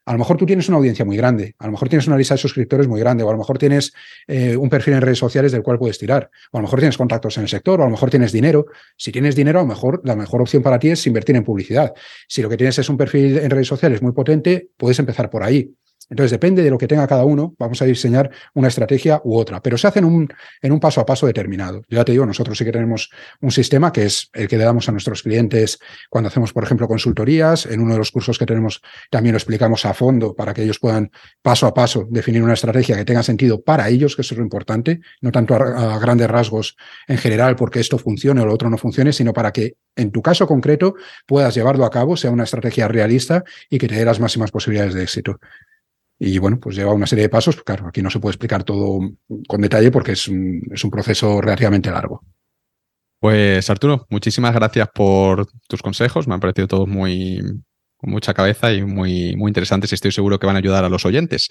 a 0.05 0.13
lo 0.13 0.19
mejor 0.19 0.39
tú 0.39 0.47
tienes 0.47 0.69
una 0.69 0.79
audiencia 0.79 1.05
muy 1.05 1.19
grande, 1.19 1.55
a 1.59 1.67
lo 1.67 1.73
mejor 1.73 1.91
tienes 1.91 2.07
una 2.07 2.17
lista 2.17 2.33
de 2.33 2.39
suscriptores 2.39 2.89
muy 2.89 2.99
grande, 2.99 3.25
o 3.25 3.29
a 3.29 3.33
lo 3.33 3.37
mejor 3.37 3.59
tienes 3.59 3.93
eh, 4.27 4.57
un 4.57 4.71
perfil 4.71 4.95
en 4.95 5.03
redes 5.03 5.19
sociales 5.19 5.53
del 5.53 5.63
cual 5.63 5.79
puedes 5.79 5.99
tirar, 5.99 6.31
o 6.51 6.57
a 6.57 6.61
lo 6.61 6.63
mejor 6.63 6.79
tienes 6.79 6.97
contactos 6.97 7.37
en 7.37 7.43
el 7.43 7.49
sector, 7.51 7.79
o 7.79 7.83
a 7.83 7.87
lo 7.87 7.91
mejor 7.91 8.09
tienes 8.09 8.33
dinero. 8.33 8.67
Si 8.97 9.13
tienes 9.13 9.37
dinero, 9.37 9.59
a 9.59 9.63
lo 9.63 9.69
mejor 9.69 10.01
la 10.05 10.17
mejor 10.17 10.41
opción 10.41 10.63
para 10.63 10.79
ti 10.79 10.89
es 10.89 11.07
invertir 11.07 11.37
en 11.37 11.45
publicidad. 11.45 11.93
Si 12.27 12.41
lo 12.41 12.49
que 12.49 12.57
tienes 12.57 12.79
es 12.79 12.89
un 12.89 12.97
perfil 12.97 13.37
en 13.37 13.51
redes 13.51 13.69
sociales 13.69 14.01
muy 14.01 14.13
potente, 14.13 14.71
puedes 14.79 14.99
empezar 14.99 15.29
por 15.29 15.43
ahí. 15.43 15.75
Entonces, 16.11 16.31
depende 16.31 16.63
de 16.63 16.71
lo 16.71 16.79
que 16.79 16.89
tenga 16.89 17.07
cada 17.07 17.25
uno, 17.25 17.55
vamos 17.59 17.83
a 17.83 17.85
diseñar 17.85 18.31
una 18.55 18.69
estrategia 18.69 19.21
u 19.25 19.37
otra, 19.37 19.61
pero 19.61 19.77
se 19.77 19.87
hace 19.87 19.99
en 19.99 20.07
un, 20.07 20.29
en 20.63 20.73
un 20.73 20.81
paso 20.81 21.01
a 21.01 21.07
paso 21.07 21.27
determinado. 21.27 21.83
Yo 21.89 21.97
ya 21.97 22.05
te 22.05 22.13
digo, 22.13 22.25
nosotros 22.25 22.57
sí 22.57 22.65
que 22.65 22.73
tenemos 22.73 23.11
un 23.41 23.51
sistema 23.51 23.93
que 23.93 24.05
es 24.05 24.31
el 24.33 24.49
que 24.49 24.57
le 24.57 24.65
damos 24.65 24.89
a 24.89 24.93
nuestros 24.93 25.23
clientes 25.23 25.79
cuando 26.09 26.29
hacemos, 26.29 26.53
por 26.53 26.65
ejemplo, 26.65 26.89
consultorías. 26.89 27.67
En 27.67 27.81
uno 27.81 27.93
de 27.93 27.99
los 27.99 28.11
cursos 28.11 28.39
que 28.39 28.47
tenemos 28.47 28.81
también 29.11 29.33
lo 29.33 29.39
explicamos 29.39 29.85
a 29.85 29.95
fondo 29.95 30.35
para 30.35 30.55
que 30.55 30.63
ellos 30.63 30.79
puedan 30.79 31.11
paso 31.43 31.67
a 31.67 31.75
paso 31.75 32.07
definir 32.11 32.43
una 32.43 32.55
estrategia 32.55 32.97
que 32.97 33.05
tenga 33.05 33.23
sentido 33.23 33.63
para 33.63 33.89
ellos, 33.89 34.17
que 34.17 34.23
eso 34.23 34.35
es 34.35 34.39
lo 34.39 34.45
importante, 34.45 35.01
no 35.21 35.33
tanto 35.33 35.55
a, 35.55 35.99
grandes 35.99 36.29
rasgos 36.29 36.77
en 37.07 37.19
general 37.19 37.57
porque 37.57 37.81
esto 37.81 37.99
funcione 37.99 38.41
o 38.41 38.47
lo 38.47 38.55
otro 38.55 38.71
no 38.71 38.79
funcione, 38.79 39.13
sino 39.13 39.33
para 39.33 39.53
que 39.53 39.77
en 39.97 40.11
tu 40.11 40.23
caso 40.23 40.47
concreto 40.47 40.95
puedas 41.27 41.55
llevarlo 41.55 41.85
a 41.85 41.91
cabo, 41.91 42.17
sea 42.17 42.31
una 42.31 42.45
estrategia 42.45 42.89
realista 42.89 43.45
y 43.69 43.79
que 43.79 43.89
te 43.89 43.97
dé 43.97 44.05
las 44.05 44.21
máximas 44.21 44.51
posibilidades 44.51 44.95
de 44.95 45.03
éxito. 45.03 45.39
Y 46.19 46.39
bueno, 46.39 46.59
pues 46.59 46.77
lleva 46.77 46.93
una 46.93 47.07
serie 47.07 47.25
de 47.25 47.29
pasos. 47.29 47.63
Claro, 47.63 47.87
aquí 47.87 48.03
no 48.03 48.11
se 48.11 48.19
puede 48.19 48.33
explicar 48.33 48.65
todo 48.65 49.01
con 49.47 49.61
detalle 49.61 49.91
porque 49.91 50.13
es 50.13 50.29
un, 50.29 50.63
es 50.73 50.83
un 50.85 50.91
proceso 50.91 51.41
relativamente 51.41 51.91
largo. 51.91 52.25
Pues 53.21 53.69
Arturo, 53.69 54.07
muchísimas 54.11 54.55
gracias 54.55 54.89
por 54.95 55.47
tus 55.69 55.83
consejos. 55.83 56.29
Me 56.29 56.35
han 56.35 56.41
parecido 56.41 56.69
todos 56.69 56.89
muy, 56.89 57.43
con 57.99 58.11
mucha 58.11 58.33
cabeza 58.33 58.73
y 58.73 58.83
muy, 58.83 59.35
muy 59.37 59.51
interesantes 59.51 59.91
y 59.91 59.97
estoy 59.97 60.13
seguro 60.13 60.39
que 60.39 60.47
van 60.47 60.57
a 60.57 60.61
ayudar 60.61 60.85
a 60.85 60.89
los 60.89 61.05
oyentes. 61.05 61.49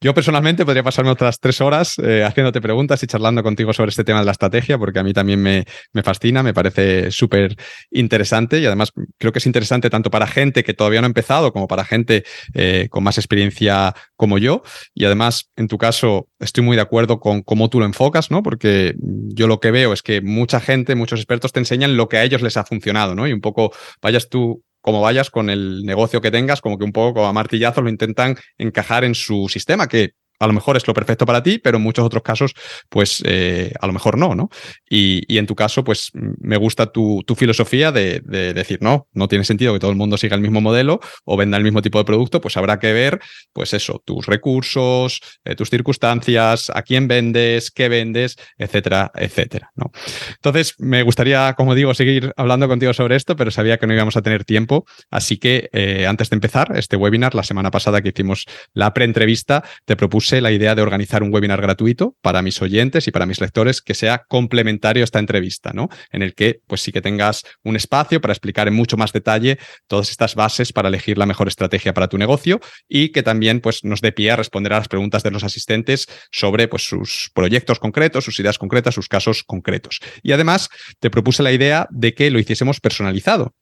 Yo 0.00 0.12
personalmente 0.14 0.64
podría 0.64 0.82
pasarme 0.82 1.10
otras 1.10 1.40
tres 1.40 1.60
horas 1.60 1.98
eh, 1.98 2.22
haciéndote 2.22 2.60
preguntas 2.60 3.02
y 3.02 3.06
charlando 3.06 3.42
contigo 3.42 3.72
sobre 3.72 3.88
este 3.88 4.04
tema 4.04 4.20
de 4.20 4.26
la 4.26 4.32
estrategia, 4.32 4.78
porque 4.78 4.98
a 4.98 5.02
mí 5.02 5.14
también 5.14 5.42
me, 5.42 5.64
me 5.92 6.02
fascina, 6.02 6.42
me 6.42 6.52
parece 6.52 7.10
súper 7.10 7.56
interesante 7.90 8.60
y 8.60 8.66
además 8.66 8.92
creo 9.18 9.32
que 9.32 9.38
es 9.38 9.46
interesante 9.46 9.88
tanto 9.88 10.10
para 10.10 10.26
gente 10.26 10.64
que 10.64 10.74
todavía 10.74 11.00
no 11.00 11.06
ha 11.06 11.08
empezado 11.08 11.52
como 11.52 11.66
para 11.66 11.84
gente 11.84 12.24
eh, 12.52 12.88
con 12.90 13.02
más 13.02 13.16
experiencia 13.16 13.94
como 14.16 14.36
yo. 14.36 14.62
Y 14.94 15.06
además, 15.06 15.50
en 15.56 15.66
tu 15.68 15.78
caso, 15.78 16.28
estoy 16.38 16.62
muy 16.62 16.76
de 16.76 16.82
acuerdo 16.82 17.20
con 17.20 17.42
cómo 17.42 17.70
tú 17.70 17.80
lo 17.80 17.86
enfocas, 17.86 18.30
¿no? 18.30 18.42
Porque 18.42 18.94
yo 18.98 19.46
lo 19.46 19.60
que 19.60 19.70
veo 19.70 19.94
es 19.94 20.02
que 20.02 20.20
mucha 20.20 20.60
gente, 20.60 20.94
muchos 20.94 21.20
expertos 21.20 21.52
te 21.52 21.60
enseñan 21.60 21.96
lo 21.96 22.08
que 22.08 22.18
a 22.18 22.24
ellos 22.24 22.42
les 22.42 22.58
ha 22.58 22.64
funcionado, 22.64 23.14
¿no? 23.14 23.26
Y 23.26 23.32
un 23.32 23.40
poco 23.40 23.72
vayas 24.02 24.28
tú 24.28 24.62
como 24.86 25.00
vayas 25.00 25.30
con 25.30 25.50
el 25.50 25.82
negocio 25.84 26.20
que 26.20 26.30
tengas, 26.30 26.60
como 26.60 26.78
que 26.78 26.84
un 26.84 26.92
poco 26.92 27.26
a 27.26 27.32
martillazos 27.32 27.82
lo 27.82 27.90
intentan 27.90 28.36
encajar 28.56 29.02
en 29.02 29.16
su 29.16 29.48
sistema, 29.48 29.88
que 29.88 30.12
a 30.38 30.46
lo 30.46 30.52
mejor 30.52 30.76
es 30.76 30.86
lo 30.86 30.94
perfecto 30.94 31.26
para 31.26 31.42
ti, 31.42 31.58
pero 31.58 31.78
en 31.78 31.82
muchos 31.82 32.04
otros 32.04 32.22
casos, 32.22 32.52
pues 32.88 33.22
eh, 33.24 33.72
a 33.80 33.86
lo 33.86 33.92
mejor 33.92 34.18
no, 34.18 34.34
¿no? 34.34 34.50
Y, 34.88 35.36
en 35.36 35.46
tu 35.46 35.54
caso, 35.54 35.84
pues 35.84 36.10
me 36.14 36.56
gusta 36.56 36.86
tu, 36.86 37.22
filosofía 37.36 37.92
de, 37.92 38.20
decir, 38.20 38.78
no, 38.80 39.08
no 39.12 39.28
tiene 39.28 39.44
sentido 39.44 39.72
que 39.74 39.78
todo 39.78 39.90
el 39.90 39.96
mundo 39.96 40.16
siga 40.16 40.34
el 40.34 40.40
mismo 40.40 40.60
modelo 40.60 41.00
o 41.24 41.36
venda 41.36 41.58
el 41.58 41.64
mismo 41.64 41.82
tipo 41.82 41.98
de 41.98 42.04
producto, 42.04 42.40
pues 42.40 42.56
habrá 42.56 42.78
que 42.78 42.92
ver, 42.92 43.20
pues 43.52 43.74
eso, 43.74 44.02
tus 44.04 44.26
recursos, 44.26 45.20
eh, 45.44 45.54
tus 45.54 45.68
circunstancias, 45.68 46.70
a 46.74 46.82
quién 46.82 47.08
vendes, 47.08 47.70
qué 47.70 47.88
vendes, 47.88 48.36
etcétera, 48.56 49.10
etcétera, 49.14 49.70
¿no? 49.74 49.90
Entonces, 50.30 50.74
me 50.78 51.02
gustaría, 51.02 51.54
como 51.54 51.74
digo, 51.74 51.92
seguir 51.94 52.32
hablando 52.36 52.68
contigo 52.68 52.94
sobre 52.94 53.16
esto, 53.16 53.36
pero 53.36 53.50
sabía 53.50 53.78
que 53.78 53.86
no 53.86 53.94
íbamos 53.94 54.16
a 54.16 54.22
tener 54.22 54.44
tiempo, 54.44 54.86
así 55.10 55.36
que 55.36 55.68
eh, 55.72 56.06
antes 56.06 56.30
de 56.30 56.36
empezar 56.36 56.72
este 56.76 56.96
webinar, 56.96 57.34
la 57.34 57.42
semana 57.42 57.70
pasada 57.70 58.00
que 58.00 58.08
hicimos 58.08 58.46
la 58.72 58.94
preentrevista, 58.94 59.62
te 59.84 59.96
propuse 59.96 60.25
la 60.32 60.52
idea 60.52 60.74
de 60.74 60.82
organizar 60.82 61.22
un 61.22 61.32
webinar 61.32 61.60
gratuito 61.60 62.16
para 62.20 62.42
mis 62.42 62.60
oyentes 62.60 63.06
y 63.08 63.10
para 63.10 63.26
mis 63.26 63.40
lectores 63.40 63.80
que 63.80 63.94
sea 63.94 64.24
complementario 64.28 65.02
a 65.02 65.04
esta 65.04 65.18
entrevista, 65.18 65.72
¿no? 65.72 65.88
En 66.10 66.22
el 66.22 66.34
que, 66.34 66.60
pues 66.66 66.80
sí 66.80 66.92
que 66.92 67.00
tengas 67.00 67.44
un 67.62 67.76
espacio 67.76 68.20
para 68.20 68.32
explicar 68.32 68.68
en 68.68 68.74
mucho 68.74 68.96
más 68.96 69.12
detalle 69.12 69.58
todas 69.86 70.10
estas 70.10 70.34
bases 70.34 70.72
para 70.72 70.88
elegir 70.88 71.18
la 71.18 71.26
mejor 71.26 71.48
estrategia 71.48 71.94
para 71.94 72.08
tu 72.08 72.18
negocio 72.18 72.60
y 72.88 73.10
que 73.10 73.22
también, 73.22 73.60
pues, 73.60 73.84
nos 73.84 74.00
dé 74.00 74.12
pie 74.12 74.32
a 74.32 74.36
responder 74.36 74.72
a 74.72 74.78
las 74.78 74.88
preguntas 74.88 75.22
de 75.22 75.30
los 75.30 75.44
asistentes 75.44 76.06
sobre, 76.30 76.68
pues, 76.68 76.82
sus 76.82 77.30
proyectos 77.34 77.78
concretos, 77.78 78.24
sus 78.24 78.38
ideas 78.40 78.58
concretas, 78.58 78.94
sus 78.94 79.08
casos 79.08 79.42
concretos. 79.44 80.00
Y 80.22 80.32
además, 80.32 80.68
te 81.00 81.10
propuse 81.10 81.42
la 81.42 81.52
idea 81.52 81.86
de 81.90 82.14
que 82.14 82.30
lo 82.30 82.38
hiciésemos 82.38 82.80
personalizado. 82.80 83.54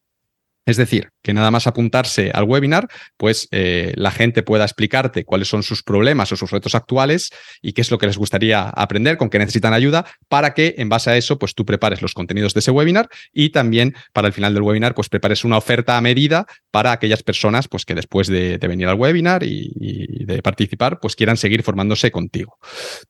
Es 0.67 0.77
decir, 0.77 1.11
que 1.23 1.35
nada 1.35 1.51
más 1.51 1.67
apuntarse 1.67 2.31
al 2.33 2.45
webinar, 2.45 2.89
pues 3.17 3.49
eh, 3.51 3.93
la 3.97 4.11
gente 4.11 4.43
pueda 4.43 4.65
explicarte 4.65 5.25
cuáles 5.25 5.49
son 5.49 5.63
sus 5.63 5.83
problemas 5.83 6.33
o 6.33 6.37
sus 6.37 6.51
retos 6.51 6.75
actuales 6.75 7.31
y 7.61 7.73
qué 7.73 7.83
es 7.83 7.91
lo 7.91 7.99
que 7.99 8.07
les 8.07 8.17
gustaría 8.17 8.69
aprender, 8.71 9.19
con 9.19 9.29
qué 9.29 9.39
necesitan 9.39 9.75
ayuda, 9.75 10.07
para 10.29 10.55
que 10.55 10.75
en 10.79 10.89
base 10.89 11.11
a 11.11 11.17
eso, 11.17 11.39
pues 11.39 11.55
tú 11.55 11.67
prepares 11.67 12.01
los 12.01 12.15
contenidos 12.15 12.55
de 12.55 12.61
ese 12.61 12.71
webinar 12.71 13.09
y 13.33 13.51
también 13.51 13.95
para 14.13 14.29
el 14.29 14.33
final 14.33 14.55
del 14.55 14.63
webinar, 14.63 14.95
pues 14.95 15.09
prepares 15.09 15.45
una 15.45 15.59
oferta 15.59 15.97
a 15.97 16.01
medida 16.01 16.47
para 16.71 16.93
aquellas 16.93 17.23
personas, 17.23 17.69
pues 17.69 17.85
que 17.85 17.95
después 17.95 18.29
de, 18.29 18.59
venir 18.65 18.89
al 18.89 18.97
webinar 18.97 19.43
y, 19.43 19.73
y, 19.79 20.25
de 20.25 20.43
participar, 20.43 20.99
pues 21.01 21.15
quieran 21.17 21.37
seguir 21.37 21.63
formándose 21.63 22.11
contigo. 22.11 22.57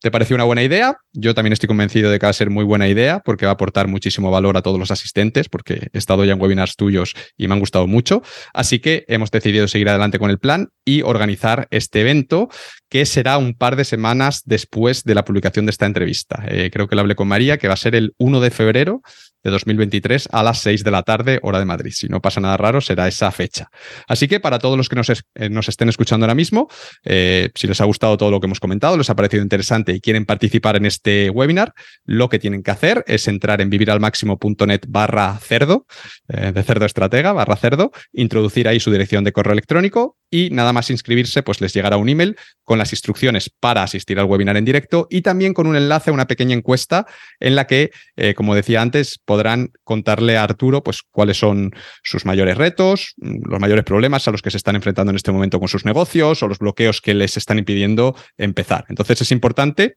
¿Te 0.00 0.10
pareció 0.10 0.34
una 0.34 0.44
buena 0.44 0.65
idea? 0.65 0.97
Yo 1.12 1.34
también 1.34 1.52
estoy 1.52 1.68
convencido 1.68 2.10
de 2.10 2.18
que 2.18 2.26
va 2.26 2.31
a 2.31 2.33
ser 2.33 2.50
muy 2.50 2.65
buena 2.65 2.89
idea 2.89 3.20
porque 3.24 3.47
va 3.47 3.52
a 3.52 3.55
aportar 3.55 3.86
muchísimo 3.86 4.31
valor 4.31 4.57
a 4.57 4.62
todos 4.62 4.78
los 4.78 4.91
asistentes, 4.91 5.49
porque 5.49 5.89
he 5.92 5.99
estado 5.99 6.24
ya 6.24 6.33
en 6.33 6.41
webinars 6.41 6.76
tuyos 6.76 7.15
y 7.36 7.43
me 7.48 7.55
han 7.55 7.60
gustado 7.60 7.86
mucho. 7.86 8.23
Así 8.52 8.78
que 8.78 9.05
hemos 9.08 9.31
decidido 9.31 9.68
seguir 9.68 9.89
adelante 9.89 10.18
con 10.18 10.31
el 10.31 10.39
plan 10.39 10.70
y 10.84 11.02
organizar 11.02 11.68
este 11.70 12.00
evento 12.00 12.48
que 12.89 13.06
será 13.06 13.39
un 13.39 13.55
par 13.55 13.76
de 13.76 13.84
semanas 13.84 14.42
después 14.44 15.05
de 15.05 15.14
la 15.14 15.24
publicación 15.24 15.66
de 15.66 15.70
esta 15.70 15.86
entrevista. 15.86 16.44
Eh, 16.48 16.70
creo 16.73 16.89
que 16.89 16.94
lo 16.94 17.00
hablé 17.00 17.14
con 17.14 17.28
María, 17.28 17.58
que 17.58 17.68
va 17.68 17.74
a 17.74 17.78
ser 17.78 17.94
el 17.94 18.14
1 18.18 18.40
de 18.40 18.50
febrero 18.50 19.02
de 19.44 19.50
2023 19.50 20.31
a 20.32 20.42
las 20.42 20.58
6 20.60 20.82
de 20.82 20.90
la 20.90 21.02
tarde, 21.02 21.39
hora 21.42 21.58
de 21.58 21.66
Madrid. 21.66 21.92
Si 21.94 22.08
no 22.08 22.20
pasa 22.20 22.40
nada 22.40 22.56
raro, 22.56 22.81
será 22.81 23.06
esa 23.06 23.31
fecha. 23.31 23.70
Así 24.08 24.26
que 24.26 24.40
para 24.40 24.58
todos 24.58 24.78
los 24.78 24.89
que 24.89 24.97
nos, 24.97 25.10
eh, 25.10 25.50
nos 25.50 25.68
estén 25.68 25.90
escuchando 25.90 26.24
ahora 26.24 26.34
mismo, 26.34 26.68
eh, 27.05 27.50
si 27.55 27.66
les 27.66 27.81
ha 27.81 27.84
gustado 27.84 28.16
todo 28.16 28.31
lo 28.31 28.40
que 28.40 28.47
hemos 28.47 28.58
comentado, 28.58 28.97
les 28.97 29.10
ha 29.10 29.14
parecido 29.14 29.42
interesante 29.42 29.92
y 29.92 30.00
quieren 30.00 30.24
participar 30.24 30.76
en 30.76 30.86
este 30.86 31.28
webinar, 31.28 31.74
lo 32.05 32.31
que 32.31 32.39
tienen 32.39 32.62
que 32.62 32.70
hacer 32.70 33.05
es 33.06 33.28
entrar 33.28 33.60
en 33.60 33.68
viviralmáximo.net 33.68 34.81
barra 34.89 35.39
cerdo, 35.39 35.86
eh, 36.28 36.52
de 36.52 36.62
cerdo 36.62 36.86
estratega, 36.86 37.32
barra 37.32 37.56
cerdo, 37.56 37.92
introducir 38.12 38.66
ahí 38.66 38.81
su 38.81 38.90
dirección 38.90 39.24
de 39.24 39.32
correo 39.32 39.52
electrónico 39.52 40.16
y 40.31 40.48
nada 40.50 40.73
más 40.73 40.90
inscribirse, 40.90 41.42
pues 41.42 41.60
les 41.60 41.74
llegará 41.74 41.98
un 41.98 42.08
email 42.08 42.36
con 42.64 42.78
las 42.78 42.92
instrucciones 42.92 43.50
para 43.60 43.82
asistir 43.82 44.18
al 44.18 44.24
webinar 44.24 44.56
en 44.56 44.64
directo 44.64 45.06
y 45.10 45.20
también 45.20 45.52
con 45.52 45.66
un 45.66 45.76
enlace 45.76 46.10
a 46.10 46.12
una 46.12 46.26
pequeña 46.26 46.56
encuesta 46.56 47.06
en 47.39 47.55
la 47.55 47.66
que, 47.66 47.90
como 48.34 48.55
decía 48.55 48.82
antes, 48.82 49.18
podrán 49.34 49.72
contarle 49.82 50.36
a 50.36 50.44
Arturo 50.44 50.84
pues 50.84 51.02
cuáles 51.02 51.38
son 51.38 51.72
sus 52.04 52.24
mayores 52.24 52.56
retos, 52.56 53.14
los 53.16 53.58
mayores 53.58 53.82
problemas 53.82 54.28
a 54.28 54.30
los 54.30 54.42
que 54.42 54.52
se 54.52 54.58
están 54.58 54.76
enfrentando 54.76 55.10
en 55.10 55.16
este 55.16 55.32
momento 55.32 55.58
con 55.58 55.66
sus 55.66 55.84
negocios 55.84 56.40
o 56.44 56.46
los 56.46 56.60
bloqueos 56.60 57.00
que 57.00 57.14
les 57.14 57.36
están 57.36 57.58
impidiendo 57.58 58.14
empezar. 58.38 58.84
Entonces 58.88 59.20
es 59.22 59.32
importante 59.32 59.96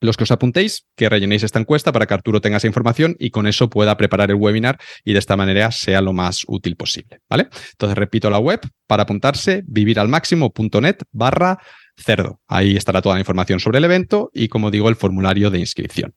los 0.00 0.16
que 0.16 0.22
os 0.22 0.30
apuntéis, 0.30 0.86
que 0.94 1.08
rellenéis 1.08 1.42
esta 1.42 1.58
encuesta 1.58 1.90
para 1.90 2.06
que 2.06 2.14
Arturo 2.14 2.40
tenga 2.40 2.58
esa 2.58 2.68
información 2.68 3.16
y 3.18 3.30
con 3.30 3.48
eso 3.48 3.68
pueda 3.68 3.96
preparar 3.96 4.30
el 4.30 4.36
webinar 4.36 4.78
y 5.04 5.14
de 5.14 5.18
esta 5.18 5.36
manera 5.36 5.72
sea 5.72 6.00
lo 6.00 6.12
más 6.12 6.44
útil 6.46 6.76
posible. 6.76 7.18
¿Vale? 7.28 7.48
Entonces 7.72 7.98
repito 7.98 8.30
la 8.30 8.38
web 8.38 8.60
para 8.86 9.02
apuntarse, 9.02 9.64
viviralmáximo.net 9.66 10.98
barra 11.10 11.58
cerdo. 12.00 12.40
Ahí 12.48 12.76
estará 12.76 13.02
toda 13.02 13.14
la 13.14 13.20
información 13.20 13.60
sobre 13.60 13.78
el 13.78 13.84
evento 13.84 14.30
y, 14.32 14.48
como 14.48 14.70
digo, 14.70 14.88
el 14.88 14.96
formulario 14.96 15.50
de 15.50 15.58
inscripción. 15.58 16.14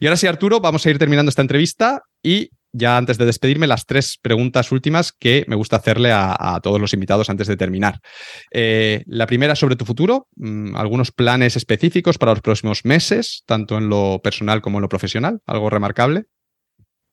Y 0.00 0.06
ahora 0.06 0.16
sí, 0.16 0.26
Arturo, 0.26 0.60
vamos 0.60 0.86
a 0.86 0.90
ir 0.90 0.98
terminando 0.98 1.30
esta 1.30 1.42
entrevista 1.42 2.02
y 2.22 2.50
ya 2.76 2.98
antes 2.98 3.16
de 3.16 3.24
despedirme, 3.24 3.66
las 3.66 3.86
tres 3.86 4.18
preguntas 4.20 4.70
últimas 4.70 5.12
que 5.12 5.44
me 5.48 5.56
gusta 5.56 5.76
hacerle 5.76 6.10
a, 6.12 6.60
todos 6.62 6.80
los 6.80 6.92
invitados 6.92 7.30
antes 7.30 7.46
de 7.46 7.56
terminar. 7.56 8.00
Eh, 8.52 9.02
la 9.06 9.26
primera 9.26 9.56
sobre 9.56 9.76
tu 9.76 9.84
futuro, 9.84 10.28
mm, 10.36 10.76
algunos 10.76 11.10
planes 11.10 11.56
específicos 11.56 12.18
para 12.18 12.32
los 12.32 12.42
próximos 12.42 12.84
meses, 12.84 13.42
tanto 13.46 13.78
en 13.78 13.88
lo 13.88 14.20
personal 14.22 14.60
como 14.60 14.78
en 14.78 14.82
lo 14.82 14.88
profesional, 14.88 15.40
algo 15.46 15.70
remarcable. 15.70 16.24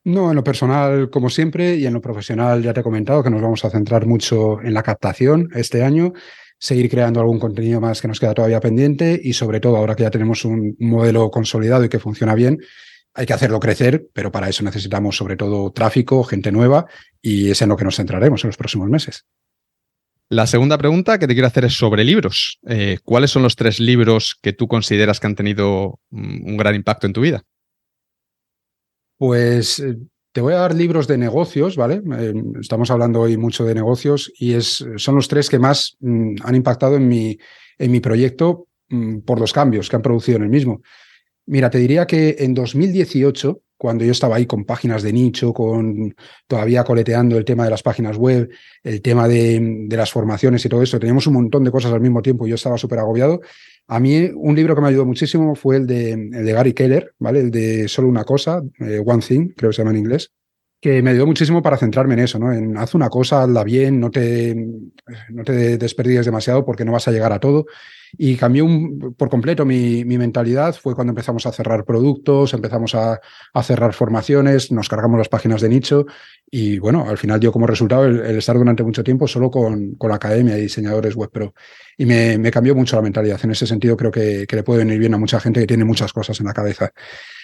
No, 0.05 0.31
en 0.31 0.35
lo 0.35 0.43
personal, 0.43 1.09
como 1.09 1.29
siempre, 1.29 1.75
y 1.75 1.85
en 1.85 1.93
lo 1.93 2.01
profesional 2.01 2.61
ya 2.61 2.73
te 2.73 2.81
he 2.81 2.83
comentado 2.83 3.23
que 3.23 3.29
nos 3.29 3.41
vamos 3.41 3.63
a 3.63 3.69
centrar 3.69 4.05
mucho 4.05 4.61
en 4.61 4.73
la 4.73 4.83
captación 4.83 5.47
este 5.55 5.81
año, 5.81 6.11
seguir 6.59 6.89
creando 6.89 7.19
algún 7.19 7.39
contenido 7.39 7.81
más 7.81 8.01
que 8.01 8.07
nos 8.07 8.19
queda 8.19 8.33
todavía 8.33 8.59
pendiente 8.59 9.19
y 9.21 9.33
sobre 9.33 9.59
todo 9.59 9.77
ahora 9.77 9.95
que 9.95 10.03
ya 10.03 10.11
tenemos 10.11 10.45
un 10.45 10.75
modelo 10.79 11.29
consolidado 11.29 11.83
y 11.83 11.89
que 11.89 11.99
funciona 11.99 12.35
bien, 12.35 12.59
hay 13.13 13.25
que 13.25 13.33
hacerlo 13.33 13.59
crecer, 13.59 14.07
pero 14.13 14.31
para 14.31 14.49
eso 14.49 14.63
necesitamos 14.63 15.15
sobre 15.15 15.35
todo 15.35 15.71
tráfico, 15.71 16.23
gente 16.23 16.51
nueva 16.51 16.85
y 17.21 17.51
es 17.51 17.61
en 17.61 17.69
lo 17.69 17.77
que 17.77 17.83
nos 17.83 17.95
centraremos 17.95 18.43
en 18.43 18.49
los 18.49 18.57
próximos 18.57 18.89
meses. 18.89 19.25
La 20.29 20.47
segunda 20.47 20.77
pregunta 20.77 21.19
que 21.19 21.27
te 21.27 21.33
quiero 21.33 21.47
hacer 21.47 21.65
es 21.65 21.73
sobre 21.73 22.03
libros. 22.03 22.59
Eh, 22.67 22.97
¿Cuáles 23.03 23.29
son 23.29 23.43
los 23.43 23.55
tres 23.55 23.79
libros 23.79 24.35
que 24.41 24.53
tú 24.53 24.67
consideras 24.67 25.19
que 25.19 25.27
han 25.27 25.35
tenido 25.35 25.99
mm, 26.09 26.47
un 26.47 26.57
gran 26.57 26.73
impacto 26.73 27.05
en 27.05 27.13
tu 27.13 27.21
vida? 27.21 27.43
Pues 29.17 29.79
eh, 29.79 29.95
te 30.33 30.41
voy 30.41 30.53
a 30.53 30.57
dar 30.57 30.75
libros 30.75 31.07
de 31.07 31.17
negocios, 31.17 31.77
¿vale? 31.77 32.01
Eh, 32.17 32.33
estamos 32.59 32.89
hablando 32.89 33.21
hoy 33.21 33.37
mucho 33.37 33.65
de 33.65 33.75
negocios 33.75 34.33
y 34.37 34.53
es, 34.53 34.83
son 34.97 35.15
los 35.15 35.27
tres 35.27 35.47
que 35.47 35.59
más 35.59 35.95
mm, 35.99 36.37
han 36.43 36.55
impactado 36.55 36.95
en 36.95 37.07
mi, 37.07 37.37
en 37.77 37.91
mi 37.91 37.99
proyecto 37.99 38.67
mm, 38.89 39.19
por 39.19 39.39
los 39.39 39.53
cambios 39.53 39.89
que 39.89 39.95
han 39.95 40.01
producido 40.01 40.37
en 40.37 40.43
el 40.43 40.49
mismo. 40.49 40.81
Mira, 41.45 41.69
te 41.69 41.77
diría 41.77 42.07
que 42.07 42.35
en 42.39 42.55
2018, 42.55 43.61
cuando 43.83 44.05
yo 44.05 44.13
estaba 44.13 44.37
ahí 44.37 44.45
con 44.45 44.63
páginas 44.63 45.03
de 45.03 45.11
nicho, 45.11 45.51
con 45.53 46.15
todavía 46.47 46.85
coleteando 46.85 47.37
el 47.37 47.43
tema 47.43 47.65
de 47.65 47.69
las 47.69 47.83
páginas 47.83 48.15
web, 48.15 48.49
el 48.81 49.01
tema 49.01 49.27
de, 49.27 49.89
las 49.89 50.09
formaciones 50.09 50.63
y 50.63 50.69
todo 50.69 50.81
eso, 50.81 50.97
teníamos 50.99 51.27
un 51.27 51.33
montón 51.33 51.65
de 51.65 51.71
cosas 51.71 51.91
al 51.91 51.99
mismo 51.99 52.21
tiempo 52.21 52.47
y 52.47 52.51
yo 52.51 52.55
estaba 52.55 52.77
súper 52.77 52.99
agobiado. 52.99 53.41
A 53.89 53.99
mí 53.99 54.31
un 54.35 54.55
libro 54.55 54.73
que 54.73 54.79
me 54.79 54.87
ayudó 54.87 55.05
muchísimo 55.05 55.53
fue 55.53 55.75
el 55.75 55.85
de, 55.85 56.53
Gary 56.53 56.71
Keller, 56.71 57.13
¿vale? 57.19 57.41
El 57.41 57.51
de 57.51 57.89
Solo 57.89 58.07
una 58.07 58.23
cosa, 58.23 58.63
eh, 58.79 59.03
One 59.05 59.21
Thing, 59.21 59.49
creo 59.49 59.71
que 59.71 59.75
se 59.75 59.81
llama 59.81 59.91
en 59.91 59.97
inglés 59.97 60.31
que 60.83 61.01
me 61.01 61.11
ayudó 61.11 61.25
muchísimo 61.25 61.61
para 61.61 61.77
centrarme 61.77 62.15
en 62.15 62.19
eso, 62.19 62.37
¿no? 62.37 62.51
En 62.51 62.77
haz 62.77 62.93
una 62.93 63.07
cosa, 63.09 63.43
hazla 63.43 63.63
bien, 63.63 64.01
no 64.01 64.11
te, 64.11 64.53
no 65.29 65.43
te 65.45 65.77
desperdicies 65.77 66.25
demasiado 66.25 66.65
porque 66.65 66.83
no 66.83 66.91
vas 66.91 67.07
a 67.07 67.11
llegar 67.11 67.31
a 67.31 67.39
todo. 67.39 67.65
Y 68.17 68.35
cambió 68.35 68.67
por 69.17 69.29
completo 69.29 69.63
mi, 69.65 70.03
mentalidad. 70.03 70.75
Fue 70.75 70.93
cuando 70.93 71.11
empezamos 71.11 71.45
a 71.45 71.53
cerrar 71.53 71.85
productos, 71.85 72.53
empezamos 72.53 72.95
a, 72.95 73.21
a, 73.53 73.63
cerrar 73.63 73.93
formaciones, 73.93 74.73
nos 74.73 74.89
cargamos 74.89 75.17
las 75.17 75.29
páginas 75.29 75.61
de 75.61 75.69
nicho. 75.69 76.05
Y 76.51 76.79
bueno, 76.79 77.05
al 77.07 77.17
final 77.17 77.39
dio 77.39 77.53
como 77.53 77.65
resultado 77.65 78.03
el, 78.03 78.19
estar 78.37 78.57
durante 78.57 78.83
mucho 78.83 79.05
tiempo 79.05 79.25
solo 79.25 79.49
con, 79.49 79.95
con, 79.95 80.09
la 80.09 80.17
academia 80.17 80.55
de 80.55 80.61
diseñadores 80.61 81.15
web 81.15 81.31
pro. 81.31 81.53
Y 81.97 82.05
me, 82.05 82.37
me, 82.37 82.51
cambió 82.51 82.75
mucho 82.75 82.97
la 82.97 83.01
mentalidad. 83.03 83.39
En 83.41 83.51
ese 83.51 83.65
sentido, 83.65 83.95
creo 83.95 84.11
que, 84.11 84.45
que 84.45 84.55
le 84.57 84.63
puede 84.63 84.79
venir 84.83 84.99
bien 84.99 85.13
a 85.13 85.17
mucha 85.17 85.39
gente 85.39 85.61
que 85.61 85.67
tiene 85.67 85.85
muchas 85.85 86.11
cosas 86.11 86.37
en 86.41 86.45
la 86.45 86.53
cabeza. 86.53 86.91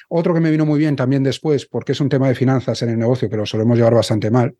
Otro 0.09 0.33
que 0.33 0.39
me 0.39 0.51
vino 0.51 0.65
muy 0.65 0.79
bien 0.79 0.95
también 0.95 1.23
después, 1.23 1.65
porque 1.65 1.93
es 1.93 2.01
un 2.01 2.09
tema 2.09 2.27
de 2.27 2.35
finanzas 2.35 2.81
en 2.81 2.89
el 2.89 2.99
negocio 2.99 3.29
que 3.29 3.37
lo 3.37 3.45
solemos 3.45 3.77
llevar 3.77 3.93
bastante 3.93 4.31
mal, 4.31 4.55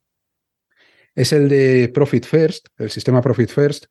es 1.16 1.34
el 1.34 1.50
de 1.50 1.90
Profit 1.94 2.26
First, 2.26 2.68
el 2.78 2.90
sistema 2.90 3.22
Profit 3.22 3.50
First, 3.50 3.86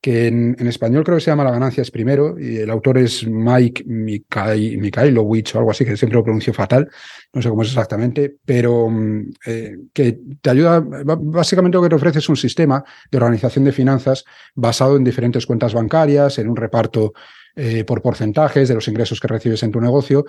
que 0.00 0.26
en, 0.26 0.66
español 0.66 1.04
creo 1.04 1.16
que 1.16 1.22
se 1.22 1.30
llama 1.30 1.44
La 1.44 1.50
ganancia 1.50 1.80
es 1.80 1.90
primero, 1.90 2.38
y 2.38 2.58
el 2.58 2.70
autor 2.70 2.98
es 2.98 3.26
Mike 3.26 3.84
Mikhailovich 3.86 5.54
o 5.54 5.58
algo 5.58 5.70
así, 5.70 5.84
que 5.84 5.96
siempre 5.96 6.16
lo 6.16 6.24
pronuncio 6.24 6.52
fatal, 6.52 6.88
no 7.32 7.40
sé 7.40 7.48
cómo 7.48 7.62
es 7.62 7.68
exactamente, 7.68 8.36
pero 8.44 8.90
mm, 8.90 9.30
eh, 9.46 9.76
que 9.92 10.18
te 10.40 10.50
ayuda, 10.50 10.80
básicamente 10.80 11.76
lo 11.76 11.82
que 11.82 11.88
te 11.88 11.94
ofrece 11.94 12.18
es 12.18 12.28
un 12.28 12.36
sistema 12.36 12.84
de 13.10 13.16
organización 13.16 13.64
de 13.64 13.72
finanzas 13.72 14.24
basado 14.54 14.96
en 14.96 15.04
diferentes 15.04 15.46
cuentas 15.46 15.72
bancarias, 15.72 16.38
en 16.38 16.48
un 16.48 16.56
reparto 16.56 17.14
eh, 17.54 17.84
por 17.84 18.02
porcentajes 18.02 18.68
de 18.68 18.74
los 18.74 18.86
ingresos 18.86 19.18
que 19.18 19.28
recibes 19.28 19.62
en 19.62 19.70
tu 19.70 19.80
negocio 19.80 20.26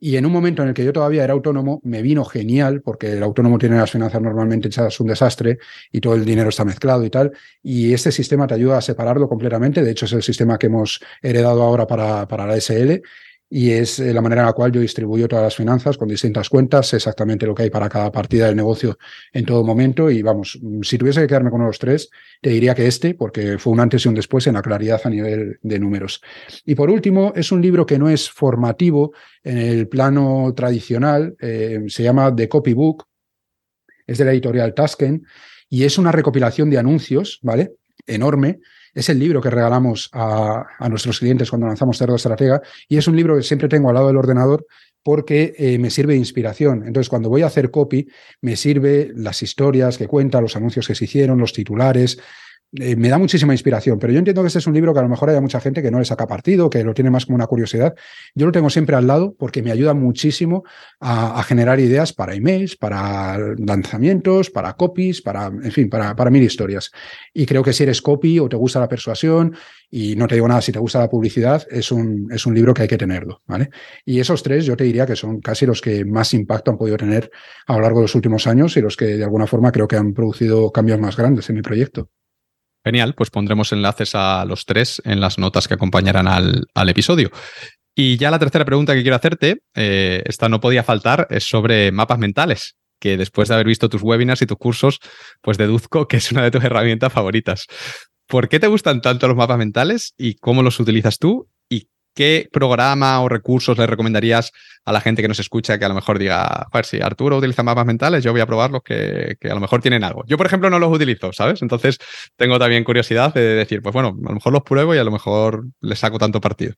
y 0.00 0.16
en 0.16 0.26
un 0.26 0.32
momento 0.32 0.62
en 0.62 0.68
el 0.68 0.74
que 0.74 0.84
yo 0.84 0.92
todavía 0.92 1.24
era 1.24 1.32
autónomo, 1.32 1.80
me 1.84 2.02
vino 2.02 2.24
genial, 2.24 2.82
porque 2.82 3.12
el 3.12 3.22
autónomo 3.22 3.58
tiene 3.58 3.76
las 3.76 3.90
finanzas 3.90 4.22
normalmente 4.22 4.68
echadas 4.68 5.00
un 5.00 5.08
desastre 5.08 5.58
y 5.90 6.00
todo 6.00 6.14
el 6.14 6.24
dinero 6.24 6.50
está 6.50 6.64
mezclado 6.64 7.04
y 7.04 7.10
tal. 7.10 7.32
Y 7.62 7.92
este 7.92 8.12
sistema 8.12 8.46
te 8.46 8.54
ayuda 8.54 8.78
a 8.78 8.80
separarlo 8.80 9.28
completamente. 9.28 9.82
De 9.82 9.90
hecho, 9.90 10.06
es 10.06 10.12
el 10.12 10.22
sistema 10.22 10.58
que 10.58 10.66
hemos 10.66 11.00
heredado 11.20 11.62
ahora 11.62 11.86
para, 11.86 12.28
para 12.28 12.46
la 12.46 12.56
SL 12.60 13.02
y 13.50 13.70
es 13.70 13.98
eh, 13.98 14.12
la 14.12 14.20
manera 14.20 14.42
en 14.42 14.46
la 14.46 14.52
cual 14.52 14.72
yo 14.72 14.80
distribuyo 14.80 15.26
todas 15.26 15.44
las 15.44 15.56
finanzas 15.56 15.96
con 15.96 16.08
distintas 16.08 16.48
cuentas, 16.48 16.92
exactamente 16.92 17.46
lo 17.46 17.54
que 17.54 17.64
hay 17.64 17.70
para 17.70 17.88
cada 17.88 18.12
partida 18.12 18.46
del 18.46 18.56
negocio 18.56 18.98
en 19.32 19.46
todo 19.46 19.64
momento. 19.64 20.10
Y 20.10 20.22
vamos, 20.22 20.58
si 20.82 20.98
tuviese 20.98 21.22
que 21.22 21.26
quedarme 21.26 21.50
con 21.50 21.64
los 21.64 21.78
tres, 21.78 22.10
te 22.42 22.50
diría 22.50 22.74
que 22.74 22.86
este, 22.86 23.14
porque 23.14 23.58
fue 23.58 23.72
un 23.72 23.80
antes 23.80 24.04
y 24.04 24.08
un 24.08 24.14
después 24.14 24.46
en 24.46 24.54
la 24.54 24.62
claridad 24.62 25.00
a 25.04 25.10
nivel 25.10 25.58
de 25.62 25.78
números. 25.78 26.20
Y 26.66 26.74
por 26.74 26.90
último, 26.90 27.32
es 27.34 27.50
un 27.50 27.62
libro 27.62 27.86
que 27.86 27.98
no 27.98 28.10
es 28.10 28.28
formativo 28.28 29.12
en 29.42 29.58
el 29.58 29.88
plano 29.88 30.52
tradicional, 30.54 31.34
eh, 31.40 31.84
se 31.88 32.02
llama 32.02 32.34
The 32.34 32.48
Copybook, 32.48 33.06
es 34.06 34.18
de 34.18 34.24
la 34.24 34.32
editorial 34.32 34.74
Tasken 34.74 35.24
y 35.70 35.84
es 35.84 35.98
una 35.98 36.12
recopilación 36.12 36.70
de 36.70 36.78
anuncios, 36.78 37.38
¿vale? 37.42 37.72
Enorme 38.06 38.60
es 38.94 39.08
el 39.08 39.18
libro 39.18 39.40
que 39.40 39.50
regalamos 39.50 40.10
a, 40.12 40.66
nuestros 40.88 41.18
clientes 41.18 41.50
cuando 41.50 41.66
lanzamos 41.66 41.98
Cerdo 41.98 42.16
Estratega 42.16 42.60
y 42.88 42.96
es 42.96 43.06
un 43.08 43.16
libro 43.16 43.36
que 43.36 43.42
siempre 43.42 43.68
tengo 43.68 43.88
al 43.88 43.94
lado 43.94 44.08
del 44.08 44.16
ordenador 44.16 44.66
porque 45.02 45.54
eh, 45.56 45.78
me 45.78 45.90
sirve 45.90 46.14
de 46.14 46.18
inspiración. 46.18 46.84
Entonces, 46.86 47.08
cuando 47.08 47.28
voy 47.28 47.42
a 47.42 47.46
hacer 47.46 47.70
copy, 47.70 48.08
me 48.42 48.56
sirve 48.56 49.10
las 49.14 49.42
historias 49.42 49.96
que 49.96 50.06
cuenta, 50.06 50.40
los 50.40 50.56
anuncios 50.56 50.86
que 50.86 50.94
se 50.94 51.04
hicieron, 51.04 51.38
los 51.38 51.52
titulares, 51.52 52.18
eh, 52.72 52.96
me 52.96 53.08
da 53.08 53.16
muchísima 53.16 53.54
inspiración, 53.54 53.98
pero 53.98 54.12
yo 54.12 54.18
entiendo 54.18 54.42
que 54.42 54.48
este 54.48 54.58
es 54.58 54.66
un 54.66 54.74
libro 54.74 54.92
que 54.92 55.00
a 55.00 55.02
lo 55.02 55.08
mejor 55.08 55.30
hay 55.30 55.40
mucha 55.40 55.58
gente 55.58 55.80
que 55.80 55.90
no 55.90 55.98
le 55.98 56.04
saca 56.04 56.26
partido, 56.26 56.68
que 56.68 56.84
lo 56.84 56.92
tiene 56.92 57.10
más 57.10 57.24
como 57.24 57.36
una 57.36 57.46
curiosidad. 57.46 57.94
Yo 58.34 58.44
lo 58.46 58.52
tengo 58.52 58.68
siempre 58.68 58.94
al 58.94 59.06
lado 59.06 59.34
porque 59.38 59.62
me 59.62 59.70
ayuda 59.72 59.94
muchísimo 59.94 60.64
a, 61.00 61.42
generar 61.44 61.80
ideas 61.80 62.12
para 62.12 62.34
emails, 62.34 62.76
para 62.76 63.38
lanzamientos, 63.56 64.50
para 64.50 64.74
copies, 64.74 65.22
para, 65.22 65.46
en 65.46 65.72
fin, 65.72 65.88
para, 65.88 66.14
para 66.14 66.30
mil 66.30 66.42
historias. 66.42 66.90
Y 67.32 67.46
creo 67.46 67.62
que 67.62 67.72
si 67.72 67.84
eres 67.84 68.02
copy 68.02 68.38
o 68.38 68.48
te 68.50 68.56
gusta 68.56 68.80
la 68.80 68.88
persuasión, 68.88 69.56
y 69.90 70.16
no 70.16 70.26
te 70.26 70.34
digo 70.34 70.46
nada, 70.46 70.60
si 70.60 70.70
te 70.70 70.78
gusta 70.78 70.98
la 70.98 71.08
publicidad, 71.08 71.66
es 71.70 71.90
un, 71.90 72.28
es 72.30 72.44
un 72.44 72.54
libro 72.54 72.74
que 72.74 72.82
hay 72.82 72.88
que 72.88 72.98
tenerlo, 72.98 73.40
¿vale? 73.46 73.70
Y 74.04 74.20
esos 74.20 74.42
tres 74.42 74.66
yo 74.66 74.76
te 74.76 74.84
diría 74.84 75.06
que 75.06 75.16
son 75.16 75.40
casi 75.40 75.64
los 75.64 75.80
que 75.80 76.04
más 76.04 76.34
impacto 76.34 76.70
han 76.70 76.76
podido 76.76 76.98
tener 76.98 77.30
a 77.66 77.74
lo 77.74 77.80
largo 77.80 78.00
de 78.00 78.04
los 78.04 78.14
últimos 78.14 78.46
años 78.46 78.76
y 78.76 78.82
los 78.82 78.96
que 78.96 79.16
de 79.16 79.24
alguna 79.24 79.46
forma 79.46 79.72
creo 79.72 79.88
que 79.88 79.96
han 79.96 80.12
producido 80.12 80.70
cambios 80.70 81.00
más 81.00 81.16
grandes 81.16 81.48
en 81.48 81.56
mi 81.56 81.62
proyecto. 81.62 82.10
Genial, 82.84 83.14
pues 83.14 83.30
pondremos 83.30 83.72
enlaces 83.72 84.14
a 84.14 84.44
los 84.44 84.64
tres 84.64 85.02
en 85.04 85.20
las 85.20 85.38
notas 85.38 85.68
que 85.68 85.74
acompañarán 85.74 86.28
al, 86.28 86.88
episodio. 86.88 87.30
Y 87.94 88.16
ya 88.16 88.30
la 88.30 88.38
tercera 88.38 88.64
pregunta 88.64 88.94
que 88.94 89.02
quiero 89.02 89.16
hacerte, 89.16 89.62
eh, 89.74 90.22
esta 90.24 90.48
no 90.48 90.60
podía 90.60 90.84
faltar, 90.84 91.26
es 91.30 91.44
sobre 91.44 91.90
mapas 91.90 92.18
mentales, 92.18 92.76
que 93.00 93.16
después 93.16 93.48
de 93.48 93.54
haber 93.54 93.66
visto 93.66 93.88
tus 93.88 94.02
webinars 94.02 94.42
y 94.42 94.46
tus 94.46 94.56
cursos, 94.56 95.00
pues 95.42 95.58
deduzco 95.58 96.06
que 96.06 96.18
es 96.18 96.30
una 96.30 96.42
de 96.42 96.50
tus 96.50 96.62
herramientas 96.62 97.12
favoritas. 97.12 97.66
¿Por 98.26 98.48
qué 98.48 98.60
te 98.60 98.66
gustan 98.66 99.00
tanto 99.00 99.26
los 99.26 99.36
mapas 99.36 99.58
mentales 99.58 100.14
y 100.16 100.36
cómo 100.36 100.62
los 100.62 100.78
utilizas 100.78 101.18
tú? 101.18 101.48
¿Y 102.18 102.24
¿qué 102.24 102.48
programa 102.50 103.20
o 103.20 103.28
recursos 103.28 103.78
le 103.78 103.86
recomendarías 103.86 104.50
a 104.84 104.92
la 104.92 105.00
gente 105.00 105.22
que 105.22 105.28
nos 105.28 105.38
escucha 105.38 105.78
que 105.78 105.84
a 105.84 105.88
lo 105.88 105.94
mejor 105.94 106.18
diga, 106.18 106.42
a 106.42 106.68
ver, 106.74 106.84
si 106.84 107.00
Arturo 107.00 107.36
utiliza 107.36 107.62
mapas 107.62 107.86
mentales, 107.86 108.24
yo 108.24 108.32
voy 108.32 108.40
a 108.40 108.46
probar 108.46 108.72
los 108.72 108.82
que, 108.82 109.36
que, 109.40 109.48
a 109.48 109.54
lo 109.54 109.60
mejor 109.60 109.80
tienen 109.80 110.02
algo? 110.02 110.24
Yo, 110.26 110.36
por 110.36 110.46
ejemplo, 110.46 110.68
no 110.68 110.80
los 110.80 110.92
utilizo, 110.92 111.32
¿sabes? 111.32 111.62
Entonces 111.62 111.98
tengo 112.34 112.58
también 112.58 112.82
curiosidad 112.82 113.32
de 113.32 113.42
decir, 113.42 113.82
pues 113.82 113.92
bueno, 113.92 114.08
a 114.08 114.28
lo 114.30 114.34
mejor 114.34 114.52
los 114.52 114.62
pruebo 114.64 114.96
y 114.96 114.98
a 114.98 115.04
lo 115.04 115.12
mejor 115.12 115.66
les 115.80 116.00
saco 116.00 116.18
tanto 116.18 116.40
partido. 116.40 116.74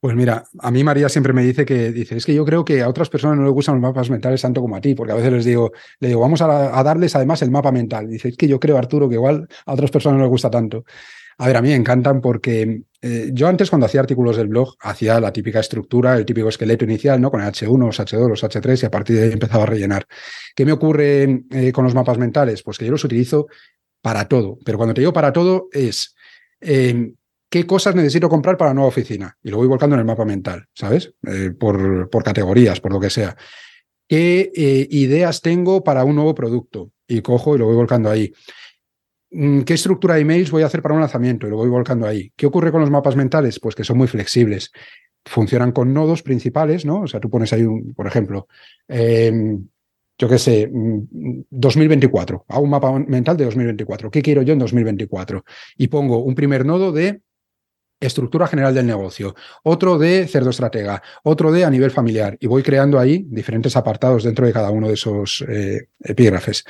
Pues 0.00 0.16
mira, 0.16 0.44
a 0.60 0.70
mí 0.70 0.82
María 0.82 1.10
siempre 1.10 1.34
me 1.34 1.42
dice 1.42 1.66
que 1.66 1.92
dice, 1.92 2.16
es 2.16 2.24
que 2.24 2.34
yo 2.34 2.46
creo 2.46 2.64
que 2.64 2.80
a 2.80 2.88
otras 2.88 3.10
personas 3.10 3.36
no 3.36 3.44
les 3.44 3.52
gustan 3.52 3.74
los 3.74 3.82
mapas 3.82 4.08
mentales 4.08 4.40
tanto 4.40 4.62
como 4.62 4.76
a 4.76 4.80
ti, 4.80 4.94
porque 4.94 5.12
a 5.12 5.16
veces 5.16 5.32
les 5.32 5.44
digo, 5.44 5.72
le 6.00 6.08
digo, 6.08 6.20
vamos 6.20 6.40
a, 6.40 6.78
a 6.78 6.82
darles 6.82 7.14
además 7.14 7.42
el 7.42 7.50
mapa 7.50 7.70
mental. 7.70 8.08
Dice, 8.08 8.30
es 8.30 8.36
que 8.36 8.48
yo 8.48 8.58
creo, 8.58 8.78
Arturo, 8.78 9.08
que 9.08 9.14
igual 9.14 9.46
a 9.66 9.72
otras 9.74 9.90
personas 9.90 10.16
no 10.16 10.24
les 10.24 10.30
gusta 10.30 10.50
tanto. 10.50 10.84
A 11.42 11.46
ver, 11.46 11.56
a 11.56 11.60
mí 11.60 11.70
me 11.70 11.74
encantan 11.74 12.20
porque 12.20 12.82
eh, 13.00 13.30
yo 13.32 13.48
antes 13.48 13.68
cuando 13.68 13.86
hacía 13.86 14.00
artículos 14.00 14.36
del 14.36 14.46
blog 14.46 14.76
hacía 14.78 15.18
la 15.18 15.32
típica 15.32 15.58
estructura, 15.58 16.16
el 16.16 16.24
típico 16.24 16.48
esqueleto 16.48 16.84
inicial, 16.84 17.20
¿no? 17.20 17.32
Con 17.32 17.40
el 17.40 17.48
H1, 17.48 17.84
los 17.84 17.98
H2, 17.98 18.28
los 18.28 18.44
H3 18.44 18.80
y 18.80 18.86
a 18.86 18.90
partir 18.92 19.16
de 19.16 19.24
ahí 19.24 19.32
empezaba 19.32 19.64
a 19.64 19.66
rellenar. 19.66 20.06
¿Qué 20.54 20.64
me 20.64 20.70
ocurre 20.70 21.42
eh, 21.50 21.72
con 21.72 21.82
los 21.82 21.96
mapas 21.96 22.16
mentales? 22.16 22.62
Pues 22.62 22.78
que 22.78 22.84
yo 22.84 22.92
los 22.92 23.02
utilizo 23.02 23.48
para 24.00 24.28
todo, 24.28 24.56
pero 24.64 24.78
cuando 24.78 24.94
te 24.94 25.00
digo 25.00 25.12
para 25.12 25.32
todo 25.32 25.66
es... 25.72 26.14
Eh, 26.60 27.12
qué 27.50 27.66
cosas 27.66 27.96
necesito 27.96 28.28
comprar 28.28 28.56
para 28.56 28.70
la 28.70 28.74
nueva 28.74 28.90
oficina. 28.90 29.36
Y 29.42 29.50
lo 29.50 29.56
voy 29.56 29.66
volcando 29.66 29.96
en 29.96 30.00
el 30.00 30.06
mapa 30.06 30.24
mental, 30.24 30.66
¿sabes? 30.74 31.12
Eh, 31.26 31.50
por, 31.58 32.08
por, 32.08 32.22
categorías, 32.22 32.80
por 32.80 32.92
lo 32.92 33.00
que 33.00 33.10
sea. 33.10 33.36
¿Qué 34.06 34.52
ideas 34.90 35.40
tengo 35.40 35.82
para 35.82 36.04
un 36.04 36.14
nuevo 36.14 36.36
producto? 36.36 36.92
Y 37.08 37.20
cojo 37.20 37.56
y 37.56 37.58
lo 37.58 37.66
voy 37.66 37.74
volcando 37.74 38.10
ahí. 38.10 38.32
Mm, 39.32 39.62
¿Qué 39.62 39.74
estructura 39.74 40.14
de 40.14 40.20
emails 40.20 40.50
voy 40.50 40.62
a 40.62 40.66
hacer 40.66 40.82
para 40.82 40.94
un 40.94 41.00
lanzamiento? 41.00 41.46
Y 41.46 41.50
lo 41.50 41.56
voy 41.56 41.70
volcando 41.70 42.06
ahí. 42.06 42.32
¿Qué 42.36 42.46
ocurre 42.46 42.70
con 42.70 42.82
los 42.82 42.90
mapas 42.90 43.16
mentales? 43.16 43.58
Pues 43.58 43.74
que 43.74 43.82
son 43.84 43.96
muy 43.96 44.06
flexibles. 44.06 44.70
Funcionan 45.24 45.72
con 45.72 45.94
nodos 45.94 46.22
principales, 46.22 46.84
¿no? 46.84 47.02
O 47.02 47.06
sea, 47.06 47.18
tú 47.18 47.30
pones 47.30 47.52
ahí, 47.52 47.62
un, 47.62 47.94
por 47.94 48.06
ejemplo, 48.06 48.48
eh, 48.88 49.56
yo 50.18 50.28
qué 50.28 50.38
sé, 50.38 50.68
2024. 50.70 52.44
Mm, 52.46 52.52
Hago 52.52 52.62
un 52.62 52.70
mapa 52.70 52.98
mental 52.98 53.36
de 53.36 53.44
2024. 53.46 54.10
¿Qué 54.10 54.20
quiero 54.20 54.42
yo 54.42 54.52
en 54.52 54.58
2024? 54.58 55.44
Y 55.78 55.88
pongo 55.88 56.18
un 56.18 56.34
primer 56.34 56.66
nodo 56.66 56.92
de 56.92 57.22
estructura 58.00 58.48
general 58.48 58.74
del 58.74 58.86
negocio, 58.86 59.34
otro 59.62 59.96
de 59.96 60.26
cerdo 60.26 60.50
estratega, 60.50 61.00
otro 61.22 61.52
de 61.52 61.64
a 61.64 61.70
nivel 61.70 61.92
familiar, 61.92 62.36
y 62.40 62.48
voy 62.48 62.64
creando 62.64 62.98
ahí 62.98 63.24
diferentes 63.28 63.76
apartados 63.76 64.24
dentro 64.24 64.44
de 64.44 64.52
cada 64.52 64.70
uno 64.70 64.88
de 64.88 64.94
esos 64.94 65.44
eh, 65.48 65.86
epígrafes. 66.00 66.64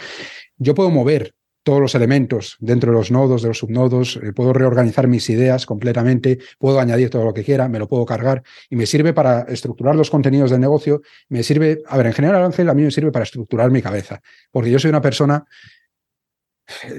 Yo 0.58 0.74
puedo 0.74 0.90
mover 0.90 1.34
todos 1.62 1.80
los 1.80 1.94
elementos 1.94 2.56
dentro 2.60 2.90
de 2.90 2.98
los 2.98 3.10
nodos, 3.10 3.42
de 3.42 3.48
los 3.48 3.58
subnodos, 3.58 4.18
eh, 4.22 4.32
puedo 4.32 4.52
reorganizar 4.52 5.08
mis 5.08 5.28
ideas 5.30 5.66
completamente, 5.66 6.38
puedo 6.58 6.80
añadir 6.80 7.10
todo 7.10 7.24
lo 7.24 7.34
que 7.34 7.44
quiera, 7.44 7.68
me 7.68 7.78
lo 7.78 7.88
puedo 7.88 8.04
cargar 8.04 8.42
y 8.68 8.76
me 8.76 8.86
sirve 8.86 9.12
para 9.12 9.42
estructurar 9.42 9.94
los 9.94 10.10
contenidos 10.10 10.50
del 10.50 10.60
negocio, 10.60 11.02
me 11.28 11.42
sirve, 11.42 11.82
a 11.86 11.96
ver, 11.96 12.06
en 12.06 12.12
general 12.12 12.44
Ángel, 12.44 12.68
a 12.68 12.74
mí 12.74 12.82
me 12.82 12.90
sirve 12.90 13.12
para 13.12 13.24
estructurar 13.24 13.70
mi 13.70 13.82
cabeza, 13.82 14.20
porque 14.50 14.70
yo 14.70 14.78
soy 14.78 14.90
una 14.90 15.00
persona 15.00 15.44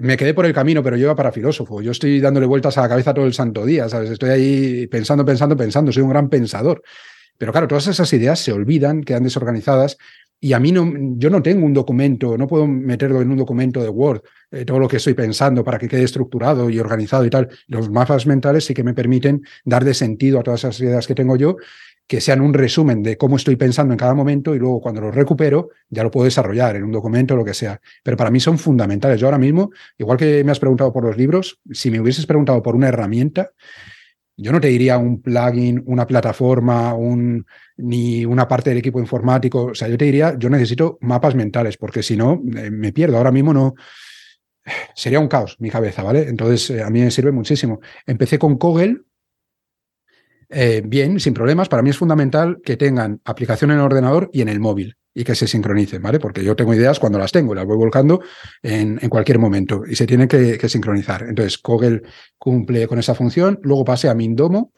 me 0.02 0.18
quedé 0.18 0.34
por 0.34 0.46
el 0.46 0.54
camino, 0.54 0.84
pero 0.84 0.98
yo 0.98 1.16
para 1.16 1.32
filósofo. 1.32 1.82
Yo 1.82 1.92
estoy 1.92 2.20
dándole 2.20 2.46
vueltas 2.46 2.78
a 2.78 2.82
la 2.82 2.90
cabeza 2.90 3.14
todo 3.14 3.26
el 3.26 3.34
santo 3.34 3.66
día, 3.66 3.90
¿sabes? 3.90 4.10
Estoy 4.10 4.30
ahí 4.30 4.88
pensando, 4.88 5.26
pensando, 5.26 5.56
pensando. 5.56 5.92
Soy 5.92 6.04
un 6.04 6.10
gran 6.10 6.30
pensador. 6.30 6.84
Pero 7.38 7.52
claro, 7.52 7.68
todas 7.68 7.88
esas 7.88 8.12
ideas 8.14 8.40
se 8.40 8.52
olvidan, 8.52 9.04
quedan 9.04 9.24
desorganizadas. 9.24 9.98
Y 10.44 10.52
a 10.52 10.60
mí 10.60 10.74
no, 10.74 10.92
yo 11.16 11.30
no 11.30 11.42
tengo 11.42 11.66
un 11.66 11.74
documento, 11.74 12.38
no 12.38 12.48
puedo 12.48 12.68
meterlo 12.68 13.22
en 13.22 13.32
un 13.32 13.38
documento 13.38 13.82
de 13.82 13.88
Word, 13.88 14.24
eh, 14.52 14.66
todo 14.66 14.78
lo 14.78 14.90
que 14.90 14.98
estoy 14.98 15.14
pensando 15.14 15.64
para 15.64 15.80
que 15.80 15.88
quede 15.88 16.04
estructurado 16.04 16.70
y 16.70 16.80
organizado 16.80 17.24
y 17.24 17.30
tal. 17.30 17.48
Los 17.68 17.90
mapas 17.90 18.28
mentales 18.28 18.66
sí 18.66 18.74
que 18.74 18.84
me 18.84 18.94
permiten 18.94 19.42
darle 19.64 19.94
sentido 19.94 20.42
a 20.42 20.44
todas 20.44 20.60
esas 20.60 20.78
ideas 20.82 21.08
que 21.08 21.16
tengo 21.16 21.38
yo 21.38 21.56
que 22.08 22.20
sean 22.20 22.42
un 22.42 22.54
resumen 22.54 23.02
de 23.02 23.16
cómo 23.16 23.38
estoy 23.38 23.56
pensando 23.56 23.94
en 23.94 23.98
cada 23.98 24.14
momento 24.14 24.54
y 24.54 24.60
luego 24.60 24.82
cuando 24.82 25.00
lo 25.00 25.12
recupero 25.12 25.70
ya 25.88 26.04
lo 26.04 26.12
puedo 26.12 26.26
desarrollar 26.26 26.76
en 26.76 26.84
un 26.84 26.92
documento 26.92 27.36
o 27.36 27.38
lo 27.38 27.46
que 27.46 27.54
sea. 27.54 27.80
Pero 28.04 28.18
para 28.18 28.30
mí 28.30 28.42
son 28.42 28.58
fundamentales. 28.58 29.22
Yo 29.22 29.28
ahora 29.28 29.38
mismo, 29.38 29.72
igual 29.98 30.18
que 30.18 30.44
me 30.44 30.52
has 30.52 30.60
preguntado 30.60 30.92
por 30.92 31.06
los 31.06 31.16
libros, 31.16 31.62
si 31.72 31.90
me 31.90 32.02
hubieses 32.02 32.26
preguntado 32.26 32.62
por 32.62 32.76
una 32.76 32.90
herramienta, 32.90 33.52
yo 34.36 34.52
no 34.52 34.60
te 34.60 34.68
diría 34.68 34.98
un 34.98 35.22
plugin, 35.22 35.84
una 35.86 36.08
plataforma, 36.08 36.94
un, 36.94 37.46
ni 37.78 38.26
una 38.26 38.48
parte 38.48 38.70
del 38.70 38.80
equipo 38.80 39.00
informático. 39.00 39.66
O 39.66 39.76
sea, 39.76 39.88
yo 39.88 39.98
te 39.98 40.06
diría, 40.06 40.36
yo 40.38 40.50
necesito 40.50 40.98
mapas 41.02 41.36
mentales, 41.36 41.78
porque 41.78 42.02
si 42.02 42.18
no, 42.18 42.42
eh, 42.56 42.72
me 42.72 42.92
pierdo. 42.92 43.18
Ahora 43.18 43.32
mismo 43.32 43.54
no. 43.54 43.76
Sería 44.96 45.20
un 45.20 45.28
caos 45.28 45.58
mi 45.60 45.70
cabeza, 45.70 46.04
¿vale? 46.04 46.28
Entonces, 46.28 46.70
eh, 46.70 46.84
a 46.84 46.90
mí 46.90 47.02
me 47.02 47.12
sirve 47.12 47.32
muchísimo. 47.32 47.80
Empecé 48.06 48.40
con 48.40 48.58
Kogel, 48.58 49.06
eh, 50.50 50.82
bien, 50.86 51.20
sin 51.20 51.34
problemas. 51.34 51.70
Para 51.70 51.84
mí 51.84 51.90
es 51.90 51.98
fundamental 51.98 52.62
que 52.64 52.78
tengan 52.78 53.22
aplicación 53.26 53.72
en 53.72 53.78
el 53.78 53.84
ordenador 53.84 54.30
y 54.34 54.42
en 54.42 54.50
el 54.50 54.60
móvil 54.60 54.98
y 55.14 55.24
que 55.24 55.36
se 55.36 55.48
sincronicen, 55.48 56.02
¿vale? 56.02 56.20
Porque 56.20 56.44
yo 56.44 56.56
tengo 56.56 56.74
ideas 56.74 57.00
cuando 57.00 57.20
las 57.20 57.32
tengo, 57.32 57.54
las 57.54 57.66
voy 57.66 57.78
volcando 57.78 58.22
en, 58.62 59.00
en 59.02 59.10
cualquier 59.10 59.40
momento 59.40 59.84
y 59.88 59.96
se 59.96 60.08
tienen 60.08 60.28
que, 60.28 60.58
que, 60.58 60.70
sincronizar. 60.70 61.26
Entonces, 61.28 61.58
Kogel 61.58 62.04
cumple 62.38 62.88
con 62.88 63.00
esa 63.00 63.14
función. 63.14 63.60
Luego 63.64 63.86
pasé 63.86 64.10
a 64.10 64.16
Mindomo, 64.16 64.74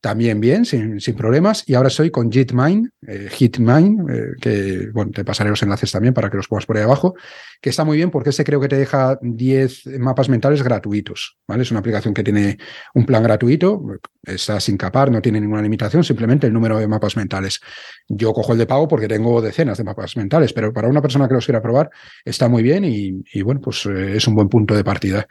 también 0.00 0.40
bien, 0.40 0.64
sin, 0.64 1.00
sin, 1.00 1.16
problemas. 1.16 1.64
Y 1.66 1.74
ahora 1.74 1.88
estoy 1.88 2.10
con 2.10 2.30
Gitmine, 2.30 2.90
eh, 3.06 3.28
eh, 3.28 4.32
que 4.40 4.88
bueno, 4.92 5.10
te 5.12 5.24
pasaré 5.24 5.50
los 5.50 5.62
enlaces 5.62 5.90
también 5.90 6.14
para 6.14 6.30
que 6.30 6.36
los 6.36 6.48
pongas 6.48 6.66
por 6.66 6.76
ahí 6.76 6.82
abajo, 6.82 7.14
que 7.60 7.70
está 7.70 7.84
muy 7.84 7.96
bien 7.96 8.10
porque 8.10 8.30
ese 8.30 8.44
creo 8.44 8.60
que 8.60 8.68
te 8.68 8.76
deja 8.76 9.18
10 9.20 9.98
mapas 9.98 10.28
mentales 10.28 10.62
gratuitos. 10.62 11.38
¿vale? 11.46 11.62
Es 11.62 11.70
una 11.70 11.80
aplicación 11.80 12.14
que 12.14 12.22
tiene 12.22 12.58
un 12.94 13.06
plan 13.06 13.22
gratuito, 13.22 13.82
está 14.22 14.60
sin 14.60 14.76
capar, 14.76 15.10
no 15.10 15.20
tiene 15.20 15.40
ninguna 15.40 15.62
limitación, 15.62 16.04
simplemente 16.04 16.46
el 16.46 16.52
número 16.52 16.78
de 16.78 16.86
mapas 16.86 17.16
mentales. 17.16 17.60
Yo 18.08 18.32
cojo 18.32 18.52
el 18.52 18.58
de 18.58 18.66
pago 18.66 18.86
porque 18.88 19.08
tengo 19.08 19.40
decenas 19.40 19.78
de 19.78 19.84
mapas 19.84 20.16
mentales, 20.16 20.52
pero 20.52 20.72
para 20.72 20.88
una 20.88 21.02
persona 21.02 21.26
que 21.26 21.34
los 21.34 21.44
quiera 21.44 21.62
probar 21.62 21.90
está 22.24 22.48
muy 22.48 22.62
bien 22.62 22.84
y, 22.84 23.22
y 23.32 23.42
bueno, 23.42 23.60
pues 23.60 23.86
eh, 23.86 24.16
es 24.16 24.26
un 24.28 24.34
buen 24.34 24.48
punto 24.48 24.74
de 24.74 24.84
partida. 24.84 25.26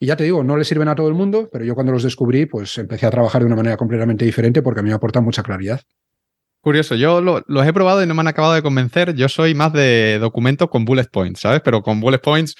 Y 0.00 0.06
ya 0.06 0.16
te 0.16 0.24
digo, 0.24 0.44
no 0.44 0.56
le 0.56 0.64
sirven 0.64 0.88
a 0.88 0.94
todo 0.94 1.08
el 1.08 1.14
mundo, 1.14 1.48
pero 1.52 1.64
yo 1.64 1.74
cuando 1.74 1.92
los 1.92 2.04
descubrí, 2.04 2.46
pues 2.46 2.78
empecé 2.78 3.06
a 3.06 3.10
trabajar 3.10 3.42
de 3.42 3.46
una 3.46 3.56
manera 3.56 3.76
completamente 3.76 4.24
diferente 4.24 4.62
porque 4.62 4.80
a 4.80 4.82
mí 4.82 4.90
me 4.90 4.94
aportan 4.94 5.24
mucha 5.24 5.42
claridad. 5.42 5.80
Curioso, 6.60 6.94
yo 6.94 7.20
lo, 7.20 7.42
los 7.46 7.66
he 7.66 7.72
probado 7.72 8.02
y 8.02 8.06
no 8.06 8.14
me 8.14 8.20
han 8.20 8.28
acabado 8.28 8.54
de 8.54 8.62
convencer. 8.62 9.14
Yo 9.14 9.28
soy 9.28 9.54
más 9.54 9.72
de 9.72 10.18
documentos 10.20 10.68
con 10.68 10.84
bullet 10.84 11.06
points, 11.10 11.40
¿sabes? 11.40 11.60
Pero 11.64 11.82
con 11.82 12.00
bullet 12.00 12.18
points, 12.18 12.54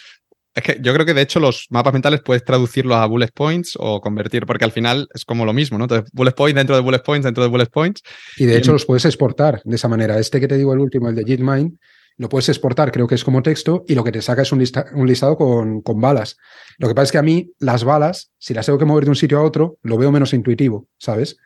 es 0.54 0.62
que 0.62 0.78
yo 0.80 0.92
creo 0.94 1.06
que 1.06 1.14
de 1.14 1.22
hecho 1.22 1.40
los 1.40 1.66
mapas 1.70 1.92
mentales 1.92 2.20
puedes 2.24 2.44
traducirlos 2.44 2.96
a 2.96 3.06
bullet 3.06 3.30
points 3.32 3.76
o 3.78 4.00
convertir, 4.00 4.46
porque 4.46 4.64
al 4.64 4.72
final 4.72 5.08
es 5.14 5.24
como 5.24 5.44
lo 5.44 5.52
mismo, 5.52 5.78
¿no? 5.78 5.84
Entonces, 5.84 6.10
bullet 6.12 6.32
points 6.32 6.56
dentro 6.56 6.74
de 6.74 6.82
bullet 6.82 7.02
points 7.04 7.24
dentro 7.24 7.42
de 7.42 7.48
bullet 7.48 7.66
points. 7.66 8.02
Y 8.36 8.46
de 8.46 8.56
hecho 8.56 8.72
los 8.72 8.84
puedes 8.84 9.04
exportar 9.04 9.60
de 9.64 9.76
esa 9.76 9.88
manera. 9.88 10.18
Este 10.18 10.40
que 10.40 10.48
te 10.48 10.56
digo, 10.56 10.72
el 10.72 10.80
último, 10.80 11.08
el 11.08 11.14
de 11.14 11.24
Gitmine, 11.24 11.72
lo 12.18 12.28
puedes 12.28 12.48
exportar, 12.48 12.90
creo 12.90 13.06
que 13.06 13.14
es 13.14 13.24
como 13.24 13.42
texto, 13.42 13.84
y 13.86 13.94
lo 13.94 14.02
que 14.02 14.10
te 14.10 14.20
saca 14.20 14.42
es 14.42 14.50
un, 14.50 14.58
lista, 14.58 14.86
un, 14.92 15.06
listado 15.06 15.36
con, 15.36 15.82
balas. 16.00 16.36
Lo 16.76 16.88
que 16.88 16.94
pasa 16.94 17.04
es 17.04 17.12
que 17.12 17.18
a 17.18 17.22
mí 17.22 17.52
las 17.60 17.84
balas, 17.84 18.32
si 18.38 18.54
las 18.54 18.66
tengo 18.66 18.78
que 18.78 18.84
mover 18.84 19.04
de 19.04 19.10
un 19.10 19.16
sitio 19.16 19.38
a 19.38 19.42
otro, 19.42 19.78
lo 19.82 19.96
veo 19.96 20.10
menos 20.10 20.34
intuitivo, 20.34 20.88
¿sabes? 20.98 21.36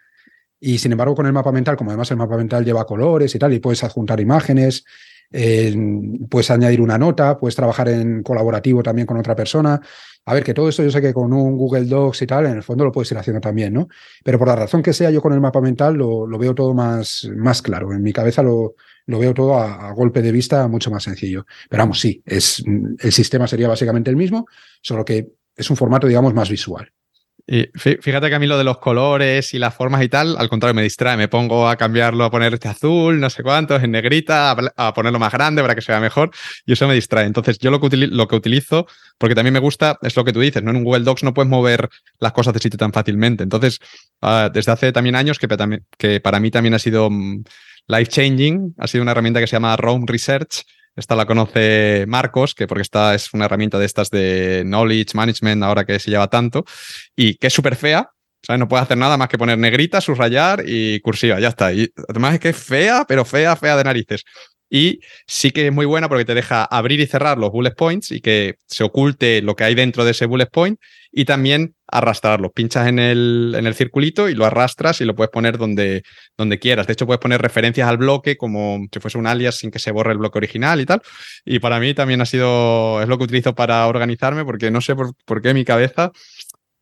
Y 0.59 0.79
sin 0.79 0.93
embargo, 0.93 1.15
con 1.15 1.27
el 1.27 1.33
mapa 1.33 1.53
mental, 1.53 1.77
como 1.77 1.91
además 1.91 2.11
el 2.11 2.17
mapa 2.17 2.39
mental 2.39 2.65
lleva 2.65 2.87
colores 2.87 3.35
y 3.35 3.39
tal, 3.39 3.53
y 3.53 3.61
puedes 3.61 3.85
adjuntar 3.85 4.19
imágenes, 4.21 4.85
puedes 6.31 6.51
añadir 6.51 6.81
una 6.81 6.97
nota, 6.97 7.39
puedes 7.39 7.55
trabajar 7.55 7.89
en 7.89 8.23
colaborativo 8.23 8.83
también 8.83 9.07
con 9.07 9.19
otra 9.19 9.37
persona. 9.37 9.79
A 10.25 10.35
ver, 10.35 10.43
que 10.43 10.55
todo 10.55 10.69
esto 10.69 10.83
yo 10.83 10.91
sé 10.91 11.03
que 11.03 11.13
con 11.13 11.33
un 11.35 11.57
Google 11.59 11.85
Docs 11.85 12.23
y 12.23 12.27
tal, 12.27 12.47
en 12.47 12.57
el 12.57 12.63
fondo 12.63 12.85
lo 12.85 12.93
puedes 12.93 13.11
ir 13.13 13.19
haciendo 13.19 13.41
también, 13.41 13.75
¿no? 13.75 13.89
Pero 14.25 14.39
por 14.39 14.49
la 14.49 14.57
razón 14.57 14.83
que 14.83 14.93
sea, 14.93 15.11
yo 15.11 15.21
con 15.21 15.33
el 15.33 15.41
mapa 15.41 15.61
mental 15.61 15.95
lo, 15.95 16.27
lo 16.27 16.39
veo 16.39 16.55
todo 16.55 16.73
más, 16.73 17.29
más 17.37 17.61
claro. 17.61 17.93
En 17.93 18.03
mi 18.03 18.13
cabeza 18.13 18.43
lo, 18.43 18.75
lo 19.07 19.19
veo 19.19 19.35
todo 19.35 19.59
a, 19.59 19.93
golpe 19.93 20.23
de 20.23 20.33
vista 20.33 20.67
mucho 20.69 20.91
más 20.91 21.03
sencillo. 21.03 21.47
Pero 21.69 21.83
vamos, 21.83 22.01
sí, 22.01 22.23
es, 22.25 22.63
el 22.67 23.13
sistema 23.13 23.47
sería 23.47 23.69
básicamente 23.69 24.11
el 24.11 24.17
mismo, 24.17 24.47
solo 24.81 25.05
que 25.05 25.29
es 25.57 25.71
un 25.71 25.77
formato, 25.77 26.07
digamos, 26.07 26.35
más 26.35 26.49
visual. 26.49 26.93
Y 27.47 27.67
fíjate 27.75 28.29
que 28.29 28.35
a 28.35 28.39
mí 28.39 28.47
lo 28.47 28.57
de 28.57 28.63
los 28.63 28.79
colores 28.79 29.53
y 29.53 29.59
las 29.59 29.75
formas 29.75 30.03
y 30.03 30.09
tal, 30.09 30.37
al 30.39 30.49
contrario, 30.49 30.75
me 30.75 30.83
distrae. 30.83 31.17
Me 31.17 31.29
pongo 31.29 31.69
a 31.69 31.77
cambiarlo, 31.77 32.25
a 32.25 32.31
poner 32.31 32.55
este 32.55 32.69
azul, 32.69 33.19
no 33.19 33.31
sé 33.31 33.43
cuántos, 33.43 33.83
en 33.83 33.91
negrita, 33.91 34.57
a, 34.77 34.95
ponerlo 34.95 35.19
más 35.19 35.33
grande 35.33 35.61
para 35.61 35.75
que 35.75 35.83
se 35.83 35.91
vea 35.91 36.01
mejor 36.01 36.31
y 36.65 36.73
eso 36.73 36.87
me 36.87 36.95
distrae. 36.95 37.27
Entonces, 37.27 37.59
yo 37.59 37.71
lo 37.71 37.81
que, 37.81 37.97
lo 37.97 38.29
que 38.29 38.37
utilizo, 38.37 38.87
porque 39.19 39.35
también 39.35 39.55
me 39.55 39.61
gusta, 39.61 39.99
es 40.03 40.15
lo 40.17 40.25
que 40.25 40.33
tú 40.33 40.41
dices, 40.41 40.63
¿no? 40.63 40.71
En 40.71 40.77
un 40.77 40.85
Google 40.85 41.05
Docs 41.05 41.25
no 41.25 41.35
puedes 41.35 41.51
mover 41.51 41.89
las 42.21 42.33
cosas 42.33 42.55
de 42.55 42.61
sitio 42.61 42.79
tan 42.79 42.93
fácilmente. 42.93 43.43
Entonces, 43.43 43.81
uh, 44.23 44.49
desde 44.53 44.73
hace 44.73 44.93
también 44.93 45.17
años, 45.17 45.39
que, 45.39 45.49
que 45.99 46.21
para 46.21 46.39
mí 46.39 46.51
también 46.51 46.75
ha 46.75 46.79
sido 46.79 47.09
um, 47.09 47.43
life 47.89 48.07
changing, 48.07 48.75
ha 48.79 48.87
sido 48.87 49.03
una 49.03 49.11
herramienta 49.11 49.41
que 49.41 49.47
se 49.47 49.57
llama 49.57 49.77
Roam 49.77 50.07
Research, 50.07 50.65
esta 50.97 51.17
la 51.17 51.27
conoce 51.27 52.05
Marcos, 52.09 52.55
que 52.55 52.67
porque 52.67 52.83
esta 52.83 53.15
es 53.15 53.33
una 53.33 53.47
herramienta 53.47 53.79
de 53.79 53.87
estas 53.87 54.11
de 54.11 54.63
knowledge 54.65 55.15
management, 55.15 55.63
ahora 55.63 55.85
que 55.85 55.99
se 55.99 56.11
lleva 56.11 56.29
tanto, 56.29 56.65
y 57.17 57.37
que 57.37 57.47
es 57.49 57.53
súper 57.53 57.77
fea. 57.77 58.11
¿sabes? 58.45 58.59
No 58.59 58.69
puede 58.69 58.83
hacer 58.83 58.99
nada 58.99 59.17
más 59.17 59.29
que 59.29 59.39
poner 59.39 59.57
negrita, 59.59 60.01
subrayar 60.01 60.65
y 60.67 61.01
cursiva, 61.01 61.39
ya 61.39 61.49
está. 61.49 61.73
Y 61.73 61.89
además 62.09 62.35
es 62.35 62.41
que 62.41 62.49
es 62.51 62.57
fea, 62.57 63.05
pero 63.07 63.25
fea, 63.25 63.55
fea 63.57 63.77
de 63.77 63.85
narices. 63.85 64.25
Y 64.75 65.01
sí 65.27 65.51
que 65.51 65.67
es 65.67 65.73
muy 65.73 65.85
buena 65.85 66.09
porque 66.09 66.25
te 66.25 66.35
deja 66.35 66.65
abrir 66.65 66.99
y 66.99 67.07
cerrar 67.07 67.37
los 67.37 67.51
bullet 67.51 67.75
points 67.77 68.11
y 68.11 68.23
que 68.23 68.55
se 68.67 68.85
oculte 68.85 69.43
lo 69.43 69.55
que 69.55 69.65
hay 69.65 69.75
dentro 69.75 70.03
de 70.03 70.13
ese 70.13 70.25
bullet 70.25 70.49
point 70.51 70.81
y 71.13 71.27
también 71.27 71.75
arrastrarlo. 71.87 72.51
Pinchas 72.53 72.89
en 72.89 72.99
el, 72.99 73.55
en 73.55 73.67
el 73.67 73.75
circulito 73.75 74.31
y 74.31 74.35
lo 74.35 74.47
arrastras 74.47 75.03
y 75.03 75.05
lo 75.05 75.15
puedes 75.15 75.31
poner 75.31 75.59
donde, 75.59 76.05
donde 76.39 76.59
quieras. 76.59 76.87
De 76.87 76.95
hecho, 76.95 77.05
puedes 77.05 77.21
poner 77.21 77.43
referencias 77.43 77.87
al 77.87 77.99
bloque 77.99 78.39
como 78.39 78.87
si 78.91 78.99
fuese 78.99 79.19
un 79.19 79.27
alias 79.27 79.59
sin 79.59 79.71
que 79.71 79.79
se 79.79 79.91
borre 79.91 80.13
el 80.13 80.19
bloque 80.19 80.39
original 80.39 80.81
y 80.81 80.87
tal. 80.87 81.03
Y 81.45 81.59
para 81.59 81.79
mí 81.79 81.93
también 81.93 82.23
ha 82.23 82.27
sido, 82.27 83.03
es 83.03 83.09
lo 83.09 83.19
que 83.19 83.25
utilizo 83.25 83.55
para 83.55 83.87
organizarme 83.87 84.43
porque 84.47 84.71
no 84.71 84.81
sé 84.81 84.97
por, 84.97 85.13
por 85.27 85.43
qué 85.43 85.53
mi 85.53 85.67
cabeza 85.67 86.13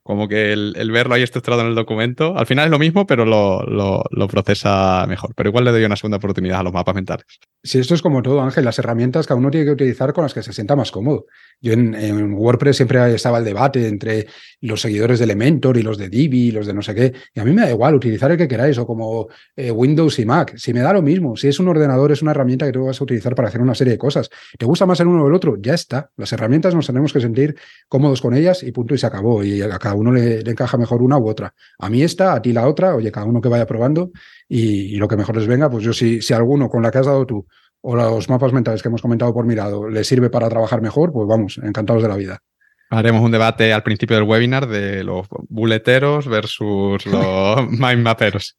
como 0.03 0.27
que 0.27 0.51
el, 0.51 0.91
verlo 0.91 1.13
ahí 1.13 1.21
estructurado 1.21 1.61
en 1.61 1.67
el 1.67 1.75
documento, 1.75 2.35
al 2.37 2.47
final 2.47 2.65
es 2.65 2.71
lo 2.71 2.79
mismo, 2.79 3.05
pero 3.05 3.25
lo, 3.25 3.61
lo, 3.63 4.27
procesa 4.27 5.05
mejor. 5.07 5.33
Pero 5.35 5.49
igual 5.49 5.65
le 5.65 5.71
doy 5.71 5.83
una 5.83 5.95
segunda 5.95 6.17
oportunidad 6.17 6.59
a 6.61 6.63
los 6.63 6.73
mapas 6.73 6.95
mentales. 6.95 7.25
Sí, 7.63 7.79
esto 7.79 7.93
es 7.93 8.01
como 8.01 8.23
todo, 8.23 8.41
Ángel, 8.41 8.65
las 8.65 8.79
herramientas 8.79 9.27
que 9.27 9.33
uno 9.33 9.51
tiene 9.51 9.65
que 9.65 9.73
utilizar 9.73 10.13
con 10.13 10.23
las 10.23 10.33
que 10.33 10.41
se 10.41 10.53
sienta 10.53 10.75
más 10.75 10.91
cómodo. 10.91 11.25
Yo 11.61 11.73
en, 11.73 12.33
WordPress 12.33 12.77
siempre 12.77 13.13
estaba 13.13 13.37
el 13.37 13.45
debate 13.45 13.87
entre 13.87 14.25
los 14.61 14.81
seguidores 14.81 15.19
de 15.19 15.25
Elementor 15.25 15.77
y 15.77 15.83
los 15.83 15.97
de 15.97 16.09
Divi 16.09 16.47
y 16.47 16.51
los 16.51 16.65
de 16.65 16.73
no 16.73 16.81
sé 16.81 16.95
qué. 16.95 17.13
Y 17.35 17.39
a 17.39 17.45
mí 17.45 17.53
me 17.53 17.61
da 17.61 17.69
igual 17.69 17.93
utilizar 17.93 18.31
el 18.31 18.37
que 18.37 18.47
queráis 18.47 18.79
o 18.79 18.87
como 18.87 19.27
eh, 19.55 19.69
Windows 19.69 20.17
y 20.17 20.25
Mac. 20.25 20.55
Si 20.57 20.73
me 20.73 20.79
da 20.79 20.91
lo 20.91 21.03
mismo, 21.03 21.35
si 21.35 21.47
es 21.47 21.59
un 21.59 21.67
ordenador, 21.67 22.11
es 22.11 22.23
una 22.23 22.31
herramienta 22.31 22.65
que 22.65 22.71
tú 22.71 22.85
vas 22.85 22.99
a 22.99 23.03
utilizar 23.03 23.35
para 23.35 23.49
hacer 23.49 23.61
una 23.61 23.75
serie 23.75 23.93
de 23.93 23.99
cosas. 23.99 24.29
¿Te 24.57 24.65
gusta 24.65 24.87
más 24.87 24.99
el 25.01 25.07
uno 25.07 25.23
o 25.23 25.27
el 25.27 25.35
otro? 25.35 25.55
Ya 25.61 25.75
está. 25.75 26.09
Las 26.17 26.33
herramientas 26.33 26.73
nos 26.73 26.87
tenemos 26.87 27.13
que 27.13 27.21
sentir 27.21 27.55
cómodos 27.87 28.21
con 28.21 28.33
ellas 28.33 28.63
y 28.63 28.71
punto 28.71 28.95
y 28.95 28.97
se 28.97 29.05
acabó. 29.05 29.43
Y 29.43 29.61
a 29.61 29.77
cada 29.77 29.93
uno 29.93 30.11
le, 30.11 30.39
encaja 30.39 30.77
mejor 30.77 31.03
una 31.03 31.19
u 31.19 31.27
otra. 31.27 31.53
A 31.77 31.89
mí 31.91 32.01
esta, 32.01 32.33
a 32.33 32.41
ti 32.41 32.53
la 32.53 32.67
otra. 32.67 32.95
Oye, 32.95 33.11
cada 33.11 33.27
uno 33.27 33.39
que 33.39 33.49
vaya 33.49 33.67
probando 33.67 34.11
y, 34.49 34.95
lo 34.95 35.07
que 35.07 35.15
mejor 35.15 35.37
les 35.37 35.45
venga. 35.45 35.69
Pues 35.69 35.83
yo 35.83 35.93
si, 35.93 36.21
si 36.21 36.33
alguno 36.33 36.69
con 36.69 36.81
la 36.81 36.89
que 36.89 36.97
has 36.97 37.05
dado 37.05 37.25
tú 37.25 37.45
o 37.81 37.95
los 37.95 38.29
mapas 38.29 38.53
mentales 38.53 38.81
que 38.81 38.87
hemos 38.87 39.01
comentado 39.01 39.33
por 39.33 39.45
mirado 39.45 39.89
le 39.89 40.03
sirve 40.03 40.29
para 40.29 40.49
trabajar 40.49 40.81
mejor, 40.81 41.11
pues 41.11 41.27
vamos, 41.27 41.59
encantados 41.63 42.03
de 42.03 42.09
la 42.09 42.15
vida. 42.15 42.39
Haremos 42.89 43.21
un 43.21 43.31
debate 43.31 43.71
al 43.71 43.83
principio 43.83 44.17
del 44.17 44.25
webinar 44.25 44.67
de 44.67 45.03
los 45.03 45.25
buleteros 45.47 46.27
versus 46.27 47.05
los 47.05 47.67
mindmaperos. 47.69 48.57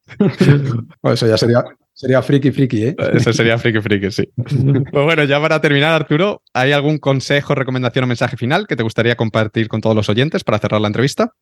eso 1.03 1.27
ya 1.27 1.37
sería, 1.37 1.63
sería 1.93 2.23
friki 2.23 2.51
friki, 2.51 2.85
¿eh? 2.85 2.97
Eso 3.13 3.33
sería 3.33 3.59
friki 3.59 3.81
friki, 3.81 4.11
sí. 4.11 4.25
pues 4.35 5.05
bueno, 5.05 5.25
ya 5.25 5.39
para 5.39 5.61
terminar, 5.61 5.93
Arturo, 5.93 6.43
¿hay 6.55 6.73
algún 6.73 6.99
consejo, 6.99 7.55
recomendación 7.55 8.05
o 8.05 8.09
mensaje 8.09 8.39
final 8.39 8.67
que 8.67 8.75
te 8.75 8.83
gustaría 8.83 9.17
compartir 9.17 9.69
con 9.69 9.83
todos 9.83 9.95
los 9.95 10.09
oyentes 10.09 10.45
para 10.45 10.59
cerrar 10.59 10.81
la 10.81 10.89
entrevista? 10.89 11.35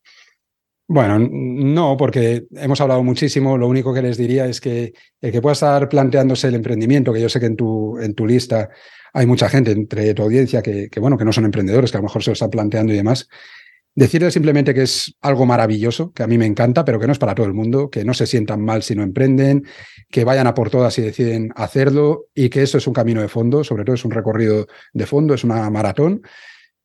Bueno, 0.93 1.21
no, 1.21 1.97
porque 1.97 2.47
hemos 2.57 2.81
hablado 2.81 3.05
muchísimo. 3.05 3.57
Lo 3.57 3.69
único 3.69 3.95
que 3.95 4.03
les 4.03 4.17
diría 4.17 4.47
es 4.47 4.61
que 4.61 4.93
el 5.21 5.31
que 5.31 5.41
pueda 5.41 5.53
estar 5.53 5.89
planteándose 5.89 6.49
el 6.49 6.57
emprendimiento, 6.57 7.13
que 7.13 7.21
yo 7.21 7.29
sé 7.29 7.39
que 7.39 7.47
en 7.47 7.55
tu, 7.55 7.97
en 8.01 8.13
tu 8.13 8.27
lista 8.27 8.71
hay 9.13 9.25
mucha 9.25 9.49
gente 9.49 9.71
entre 9.71 10.13
tu 10.15 10.25
audiencia 10.25 10.63
que, 10.63 10.89
que, 10.91 10.99
bueno, 10.99 11.17
que 11.17 11.25
no 11.25 11.33
son 11.33 11.45
emprendedores, 11.45 11.93
que 11.93 11.97
a 11.97 12.01
lo 12.01 12.09
mejor 12.09 12.25
se 12.25 12.31
lo 12.31 12.33
están 12.33 12.51
planteando 12.51 12.93
y 12.93 12.97
demás. 12.97 13.29
Decirles 13.95 14.35
simplemente 14.35 14.75
que 14.75 14.83
es 14.83 15.15
algo 15.21 15.47
maravilloso, 15.47 16.11
que 16.13 16.25
a 16.25 16.27
mí 16.27 16.39
me 16.39 16.47
encanta, 16.47 16.85
pero 16.85 16.99
que 16.99 17.07
no 17.07 17.13
es 17.13 17.21
para 17.21 17.37
todo 17.37 17.47
el 17.47 17.55
mundo, 17.55 17.89
que 17.89 18.05
no 18.05 18.13
se 18.13 18.27
sientan 18.27 18.61
mal 18.61 18.83
si 18.83 18.97
no 18.97 19.05
emprenden, 19.05 19.65
que 20.11 20.25
vayan 20.25 20.49
a 20.49 20.55
por 20.55 20.71
todas 20.71 20.93
si 20.93 21.03
deciden 21.03 21.53
hacerlo 21.55 22.27
y 22.35 22.49
que 22.49 22.65
esto 22.65 22.79
es 22.79 22.89
un 22.89 22.95
camino 22.95 23.23
de 23.23 23.29
fondo, 23.29 23.63
sobre 23.63 23.85
todo 23.85 23.95
es 23.95 24.05
un 24.05 24.11
recorrido 24.11 24.67
de 24.93 25.07
fondo, 25.07 25.35
es 25.35 25.45
una 25.45 25.71
maratón 25.71 26.23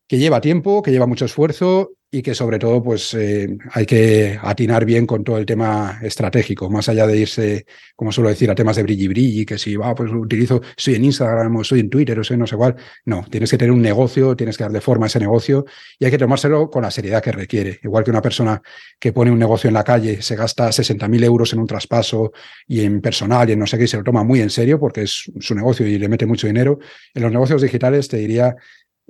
que 0.08 0.20
lleva 0.20 0.42
tiempo, 0.42 0.84
que 0.84 0.92
lleva 0.92 1.08
mucho 1.08 1.26
esfuerzo 1.26 1.94
y 2.16 2.22
que 2.22 2.34
sobre 2.34 2.60
todo 2.60 2.82
pues 2.82 3.14
eh, 3.14 3.58
hay 3.74 3.86
que 3.86 4.40
atinar 4.42 4.86
bien 4.86 5.06
con 5.06 5.26
todo 5.26 5.38
el 5.38 5.46
tema 5.46 6.00
estratégico, 6.02 6.70
más 6.70 6.88
allá 6.88 7.06
de 7.08 7.18
irse, 7.18 7.66
como 7.94 8.14
suelo 8.14 8.30
decir, 8.30 8.50
a 8.50 8.56
temas 8.56 8.78
de 8.78 8.84
brilli 8.84 9.10
brilli, 9.10 9.46
que 9.46 9.58
si 9.58 9.76
va, 9.76 9.94
pues 9.94 10.10
utilizo, 10.14 10.62
soy 10.78 10.96
en 10.96 11.04
Instagram 11.04 11.58
o 11.58 11.64
soy 11.66 11.82
en 11.82 11.90
Twitter 11.90 12.18
o 12.18 12.24
soy 12.24 12.38
no 12.38 12.48
sé 12.48 12.56
cuál. 12.56 12.78
No, 13.04 13.26
tienes 13.30 13.52
que 13.52 13.58
tener 13.58 13.74
un 13.74 13.82
negocio, 13.82 14.34
tienes 14.34 14.58
que 14.58 14.64
darle 14.64 14.80
forma 14.80 15.06
a 15.06 15.08
ese 15.08 15.20
negocio 15.20 15.66
y 16.00 16.06
hay 16.06 16.12
que 16.12 16.18
tomárselo 16.18 16.70
con 16.70 16.84
la 16.84 16.92
seriedad 16.92 17.22
que 17.22 17.34
requiere. 17.34 17.82
Igual 17.84 18.06
que 18.06 18.12
una 18.12 18.22
persona 18.22 18.62
que 18.98 19.12
pone 19.12 19.30
un 19.30 19.40
negocio 19.40 19.68
en 19.68 19.74
la 19.74 19.84
calle, 19.84 20.22
se 20.22 20.38
gasta 20.38 20.70
60.000 20.70 21.22
euros 21.26 21.52
en 21.52 21.60
un 21.60 21.68
traspaso 21.68 22.32
y 22.66 22.80
en 22.80 23.02
personal 23.02 23.50
y 23.50 23.54
en 23.54 23.60
no 23.60 23.68
sé 23.68 23.78
qué, 23.78 23.84
y 23.84 23.88
se 23.88 23.98
lo 23.98 24.04
toma 24.06 24.24
muy 24.24 24.40
en 24.40 24.50
serio 24.50 24.80
porque 24.80 25.02
es 25.02 25.30
su 25.42 25.54
negocio 25.54 25.86
y 25.86 26.00
le 26.00 26.08
mete 26.08 26.26
mucho 26.26 26.48
dinero. 26.48 26.80
En 27.14 27.24
los 27.24 27.32
negocios 27.34 27.62
digitales 27.62 28.08
te 28.08 28.16
diría 28.16 28.56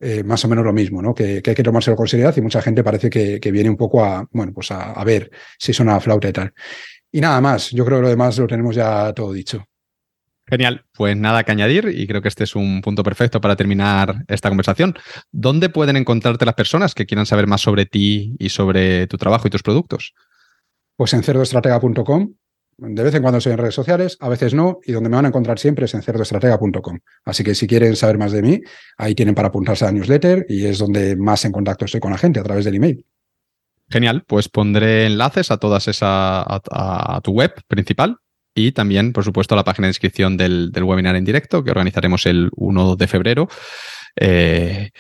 eh, 0.02 0.24
más 0.24 0.44
o 0.44 0.50
menos 0.50 0.66
lo 0.66 0.74
mismo, 0.74 1.02
¿no? 1.02 1.14
Que, 1.14 1.42
hay 1.46 1.56
que 1.56 1.64
tomárselo 1.64 1.96
con 1.96 2.08
seriedad 2.08 2.36
y 2.36 2.42
mucha 2.42 2.62
gente 2.62 2.84
parece 2.84 3.10
que, 3.10 3.52
viene 3.52 3.70
un 3.70 3.78
poco 3.78 4.04
a, 4.04 4.28
bueno, 4.32 4.52
pues 4.54 4.72
a, 4.72 5.04
ver 5.04 5.32
si 5.58 5.74
suena 5.74 6.00
flauta 6.00 6.28
y 6.28 6.34
tal. 6.34 6.54
Y 7.12 7.22
nada 7.22 7.40
más, 7.40 7.72
yo 7.72 7.86
creo 7.86 8.00
que 8.00 8.04
lo 8.04 8.10
demás 8.10 8.38
lo 8.38 8.48
tenemos 8.48 8.76
ya 8.76 9.14
todo 9.14 9.32
dicho. 9.32 9.66
Genial, 10.48 10.86
pues 10.94 11.18
nada 11.18 11.44
que 11.44 11.52
añadir 11.52 11.92
y 11.96 12.06
creo 12.06 12.22
que 12.22 12.28
este 12.28 12.44
es 12.44 12.56
un 12.56 12.82
punto 12.82 13.04
perfecto 13.04 13.42
para 13.42 13.56
terminar 13.56 14.26
esta 14.28 14.50
conversación. 14.50 14.96
¿Dónde 15.32 15.70
pueden 15.70 15.96
encontrarte 15.96 16.46
las 16.46 16.54
personas 16.54 16.94
que 16.94 17.06
quieran 17.06 17.26
saber 17.26 17.48
más 17.48 17.62
sobre 17.62 17.86
ti 17.86 18.36
y 18.38 18.50
sobre 18.50 19.08
tu 19.08 19.18
trabajo 19.18 19.48
y 19.48 19.52
tus 19.52 19.64
productos? 19.64 20.14
Pues 20.98 21.14
en 21.14 21.24
cerdoestratega.com 21.24 22.34
de 22.78 23.04
vez 23.04 23.16
en 23.16 23.22
cuando 23.22 23.38
estoy 23.38 23.54
en 23.54 23.60
redes 23.60 23.76
sociales, 23.76 24.18
a 24.20 24.30
veces 24.30 24.54
no, 24.54 24.80
y 24.86 24.92
donde 24.92 25.10
me 25.10 25.16
van 25.16 25.26
a 25.26 25.28
encontrar 25.30 25.60
siempre 25.60 25.86
es 25.86 25.94
en 25.94 26.02
cerdoestratega.com. 26.02 27.00
Así 27.24 27.44
que 27.44 27.56
si 27.56 27.68
quieren 27.68 27.96
saber 27.96 28.18
más 28.18 28.32
de 28.32 28.42
mí, 28.42 28.62
ahí 28.98 29.16
tienen 29.16 29.36
para 29.36 29.48
apuntarse 29.48 29.86
a 29.86 29.88
la 29.88 29.94
newsletter 29.94 30.46
y 30.50 30.66
es 30.66 30.80
donde 30.80 31.16
más 31.16 31.46
en 31.46 31.52
contacto 31.52 31.86
estoy 31.86 32.02
con 32.02 32.12
la 32.12 32.18
gente, 32.18 32.40
a 32.40 32.44
través 32.44 32.66
del 32.66 32.76
email. 32.76 33.06
Genial, 33.90 34.24
pues 34.26 34.50
pondré 34.50 35.06
enlaces 35.06 35.52
a 35.52 35.58
todas 35.58 35.88
esa 35.88 36.44
a, 36.48 37.22
tu 37.24 37.32
web 37.32 37.54
principal 37.68 38.18
y 38.54 38.72
también, 38.72 39.14
por 39.14 39.24
supuesto, 39.24 39.54
a 39.54 39.58
la 39.58 39.64
página 39.64 39.88
de 39.88 39.92
inscripción 39.92 40.38
del, 40.38 40.72
del, 40.72 40.84
webinar 40.84 41.16
en 41.16 41.26
directo 41.26 41.64
que 41.64 41.72
organizaremos 41.72 42.26
el 42.26 42.50
1 42.56 42.96
de 42.96 43.08
febrero. 43.08 43.48
Eh, 44.16 44.92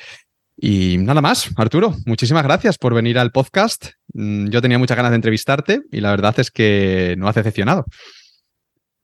y 0.57 0.97
nada 0.99 1.21
más, 1.21 1.49
Arturo, 1.57 1.95
muchísimas 2.05 2.43
gracias 2.43 2.77
por 2.77 2.93
venir 2.93 3.19
al 3.19 3.31
podcast. 3.31 3.87
Mm, 4.13 4.47
yo 4.47 4.61
tenía 4.61 4.79
muchas 4.79 4.95
ganas 4.95 5.11
de 5.11 5.17
entrevistarte 5.17 5.81
y 5.91 5.99
la 5.99 6.11
verdad 6.11 6.39
es 6.39 6.49
que 6.49 7.15
no 7.17 7.27
has 7.27 7.35
decepcionado. 7.35 7.85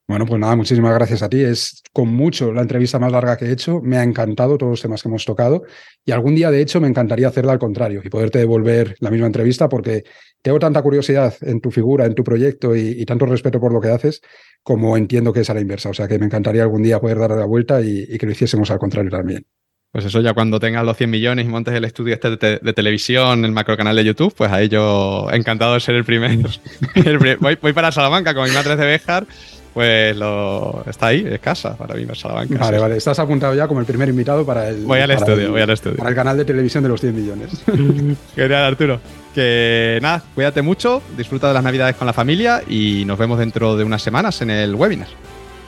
Bueno, 0.08 0.26
pues 0.26 0.42
nada, 0.42 0.56
muchísimas 0.58 0.94
gracias 0.94 1.24
a 1.24 1.30
ti. 1.30 1.42
Es 1.42 1.84
con 1.94 2.10
mucho 2.10 2.52
la 2.52 2.62
entrevista 2.62 3.00
más 3.00 3.12
larga 3.12 3.38
que 3.38 3.46
he 3.46 3.52
hecho. 3.52 3.80
Me 3.82 3.98
ha 3.98 4.04
encantado 4.04 4.58
todos 4.58 4.72
los 4.72 4.82
temas 4.82 5.02
que 5.02 5.08
hemos 5.08 5.24
tocado 5.24 5.64
y 6.04 6.12
algún 6.12 6.36
día, 6.36 6.52
de 6.52 6.62
hecho, 6.62 6.82
me 6.82 6.88
encantaría 6.88 7.28
hacerla 7.30 7.54
al 7.54 7.60
contrario 7.60 8.02
y 8.04 8.10
poderte 8.10 8.40
devolver 8.40 8.96
la 9.00 9.10
misma 9.10 9.28
entrevista 9.28 9.70
porque 9.70 10.04
tengo 10.42 10.60
tanta 10.60 10.82
curiosidad 10.82 11.34
en 11.42 11.62
tu 11.62 11.72
figura, 11.72 12.06
en 12.06 12.16
tu 12.16 12.24
proyecto 12.24 12.76
y, 12.76 13.06
tanto 13.06 13.26
respeto 13.26 13.60
por 13.60 13.72
lo 13.72 13.80
que 13.80 13.90
haces 13.90 14.22
como 14.64 14.98
entiendo 14.98 15.34
que 15.34 15.42
es 15.42 15.50
a 15.50 15.54
la 15.54 15.62
inversa. 15.62 15.90
O 15.90 15.94
sea 15.94 16.08
que 16.08 16.20
me 16.20 16.26
encantaría 16.26 16.64
algún 16.64 16.84
día 16.84 17.00
poder 17.00 17.20
dar 17.20 17.32
la 17.32 17.46
vuelta 17.46 17.82
y 17.82 18.18
que 18.18 18.26
lo 18.26 18.32
hiciésemos 18.32 18.70
al 18.72 18.80
contrario 18.80 19.12
también. 19.12 19.46
Pues 19.92 20.06
eso 20.06 20.22
ya 20.22 20.34
cuando 20.34 20.58
tengas 20.58 20.86
los 20.86 20.96
100 20.96 21.10
millones 21.10 21.46
y 21.46 21.50
montes 21.50 21.74
el 21.74 21.84
estudio 21.84 22.14
este 22.14 22.38
de, 22.38 22.74
televisión, 22.74 23.44
el 23.44 23.52
macro 23.52 23.76
canal 23.76 23.94
de 23.94 24.06
YouTube, 24.06 24.34
pues 24.34 24.50
ahí 24.50 24.70
yo 24.70 25.28
encantado 25.34 25.74
de 25.74 25.82
ser 25.82 25.96
el 25.96 26.06
primero. 26.06 26.50
voy, 27.40 27.74
para 27.74 27.92
Salamanca 27.92 28.34
con 28.34 28.48
mi 28.48 28.56
madre 28.56 28.78
de 28.78 28.86
Béjar, 28.86 29.28
pues 29.74 30.16
lo, 30.16 30.86
está 30.88 31.08
ahí, 31.08 31.28
es 31.30 31.42
casa 31.42 31.76
para 31.76 31.96
mí, 31.96 32.06
Salamanca. 32.14 32.58
Vale, 32.58 32.80
vale, 32.80 32.96
estás 32.96 33.20
apuntado 33.20 33.54
ya 33.54 33.68
como 33.68 33.82
el 33.82 33.86
primer 33.86 34.08
invitado 34.08 34.46
para 34.46 34.70
el... 34.70 34.86
Voy 34.86 35.00
al 35.00 35.12
estudio, 35.12 35.52
voy 35.52 35.60
al 35.60 35.72
estudio. 35.72 35.98
Para 35.98 36.10
el 36.10 36.16
canal 36.16 36.38
de 36.38 36.46
televisión 36.46 36.84
de 36.84 36.90
los 36.90 37.02
100 37.02 37.14
millones. 37.14 37.64
Genial, 38.36 38.64
Arturo. 38.64 39.02
Que 39.36 40.00
nada, 40.02 40.24
cuídate 40.34 40.62
mucho, 40.62 41.02
disfruta 41.18 41.50
de 41.50 41.54
las 41.54 41.64
navidades 41.66 41.98
con 41.98 42.08
la 42.08 42.14
familia 42.14 42.64
y 42.66 43.04
nos 43.06 43.20
vemos 43.20 43.38
dentro 43.40 43.76
de 43.76 43.84
unas 43.84 44.02
semanas 44.02 44.42
en 44.42 44.52
el 44.52 44.74
webinar. 44.74 45.10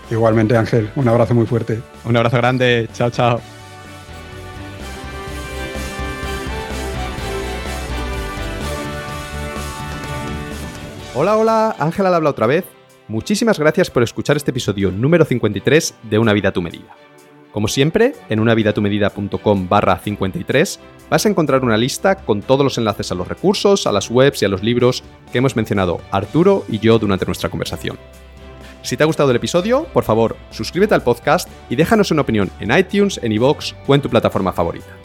Igualmente, 0.10 0.56
Ángel, 0.56 0.90
un 0.96 1.10
abrazo 1.10 1.34
muy 1.34 1.46
fuerte. 1.46 1.82
Un 2.06 2.16
abrazo 2.16 2.38
grande, 2.38 2.88
chao, 2.94 3.10
chao. 3.10 3.63
Hola, 11.16 11.38
hola, 11.38 11.76
Ángela 11.78 12.16
habla 12.16 12.32
otra 12.32 12.48
vez. 12.48 12.66
Muchísimas 13.08 13.60
gracias 13.60 13.92
por 13.92 14.02
escuchar 14.02 14.36
este 14.36 14.50
episodio 14.50 14.92
número 14.92 15.26
53 15.26 15.94
de 16.10 16.18
Una 16.18 16.34
vida 16.34 16.50
a 16.50 16.54
tu 16.54 16.64
medida. 16.64 16.98
Como 17.52 17.68
siempre, 17.68 18.14
en 18.30 18.40
unavidatumedida.com 18.40 19.70
barra 19.70 20.00
53 20.00 20.80
vas 21.12 21.24
a 21.24 21.30
encontrar 21.30 21.64
una 21.64 21.78
lista 21.78 22.16
con 22.16 22.42
todos 22.42 22.64
los 22.64 22.80
enlaces 22.80 23.12
a 23.12 23.16
los 23.16 23.28
recursos, 23.28 23.86
a 23.86 23.92
las 23.92 24.10
webs 24.10 24.42
y 24.42 24.46
a 24.46 24.50
los 24.50 24.64
libros 24.64 25.04
que 25.32 25.38
hemos 25.38 25.56
mencionado 25.56 26.02
Arturo 26.10 26.66
y 26.68 26.80
yo 26.80 26.98
durante 26.98 27.28
nuestra 27.28 27.50
conversación. 27.50 28.00
Si 28.82 28.98
te 28.98 29.04
ha 29.04 29.06
gustado 29.06 29.30
el 29.30 29.38
episodio, 29.38 29.84
por 29.94 30.06
favor, 30.06 30.36
suscríbete 30.50 30.96
al 30.96 31.04
podcast 31.04 31.48
y 31.70 31.76
déjanos 31.76 32.10
una 32.10 32.24
opinión 32.24 32.50
en 32.60 32.76
iTunes, 32.76 33.20
en 33.22 33.34
iVoox 33.34 33.76
o 33.86 33.94
en 33.94 34.02
tu 34.02 34.10
plataforma 34.10 34.52
favorita. 34.52 35.03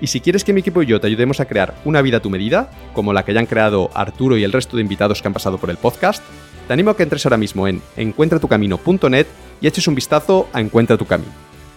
Y 0.00 0.06
si 0.06 0.20
quieres 0.20 0.44
que 0.44 0.52
mi 0.52 0.60
equipo 0.60 0.82
y 0.82 0.86
yo 0.86 1.00
te 1.00 1.06
ayudemos 1.06 1.40
a 1.40 1.46
crear 1.46 1.74
una 1.84 2.02
vida 2.02 2.18
a 2.18 2.20
tu 2.20 2.30
medida, 2.30 2.70
como 2.94 3.12
la 3.12 3.24
que 3.24 3.32
hayan 3.32 3.46
creado 3.46 3.90
Arturo 3.94 4.36
y 4.36 4.44
el 4.44 4.52
resto 4.52 4.76
de 4.76 4.82
invitados 4.82 5.20
que 5.20 5.28
han 5.28 5.34
pasado 5.34 5.58
por 5.58 5.70
el 5.70 5.76
podcast, 5.76 6.22
te 6.66 6.72
animo 6.72 6.90
a 6.90 6.96
que 6.96 7.02
entres 7.02 7.24
ahora 7.26 7.36
mismo 7.36 7.66
en 7.66 7.82
encuentratucamino.net 7.96 9.26
y 9.60 9.66
eches 9.66 9.88
un 9.88 9.94
vistazo 9.94 10.48
a 10.52 10.60
Encuentra 10.60 10.96
tu 10.96 11.06
Camino, 11.06 11.32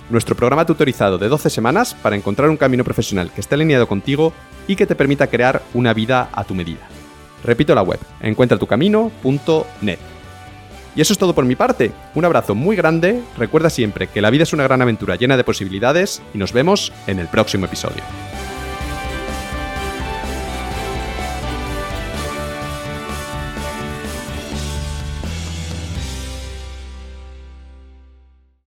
nuestro 0.10 0.36
programa 0.36 0.66
tutorizado 0.66 1.18
de 1.18 1.30
12 1.30 1.50
semanas 1.50 1.96
para 1.96 2.16
encontrar 2.16 2.50
un 2.50 2.58
camino 2.58 2.84
profesional 2.84 3.32
que 3.34 3.42
esté 3.42 3.56
alineado 3.56 3.88
contigo 3.88 4.34
y 4.68 4.76
que 4.76 4.86
te 4.86 4.96
permita 4.96 5.28
crear 5.28 5.64
una 5.74 5.94
vida 5.94 6.30
a 6.34 6.44
tu 6.44 6.54
medida. 6.54 6.88
Repito 7.44 7.74
la 7.74 7.82
web, 7.82 8.00
encuentratucamino.net. 8.22 10.00
Y 10.96 11.02
eso 11.02 11.14
es 11.14 11.20
todo 11.20 11.34
por 11.34 11.46
mi 11.46 11.56
parte. 11.56 11.92
Un 12.16 12.26
abrazo 12.26 12.56
muy 12.56 12.76
grande, 12.76 13.22
recuerda 13.38 13.70
siempre 13.70 14.08
que 14.08 14.22
la 14.22 14.30
vida 14.30 14.44
es 14.44 14.54
una 14.54 14.64
gran 14.64 14.82
aventura 14.82 15.16
llena 15.16 15.38
de 15.38 15.44
posibilidades 15.44 16.22
y 16.34 16.38
nos 16.38 16.54
vemos 16.54 16.92
en 17.08 17.20
el 17.20 17.28
próximo 17.28 17.66
episodio. 17.66 18.04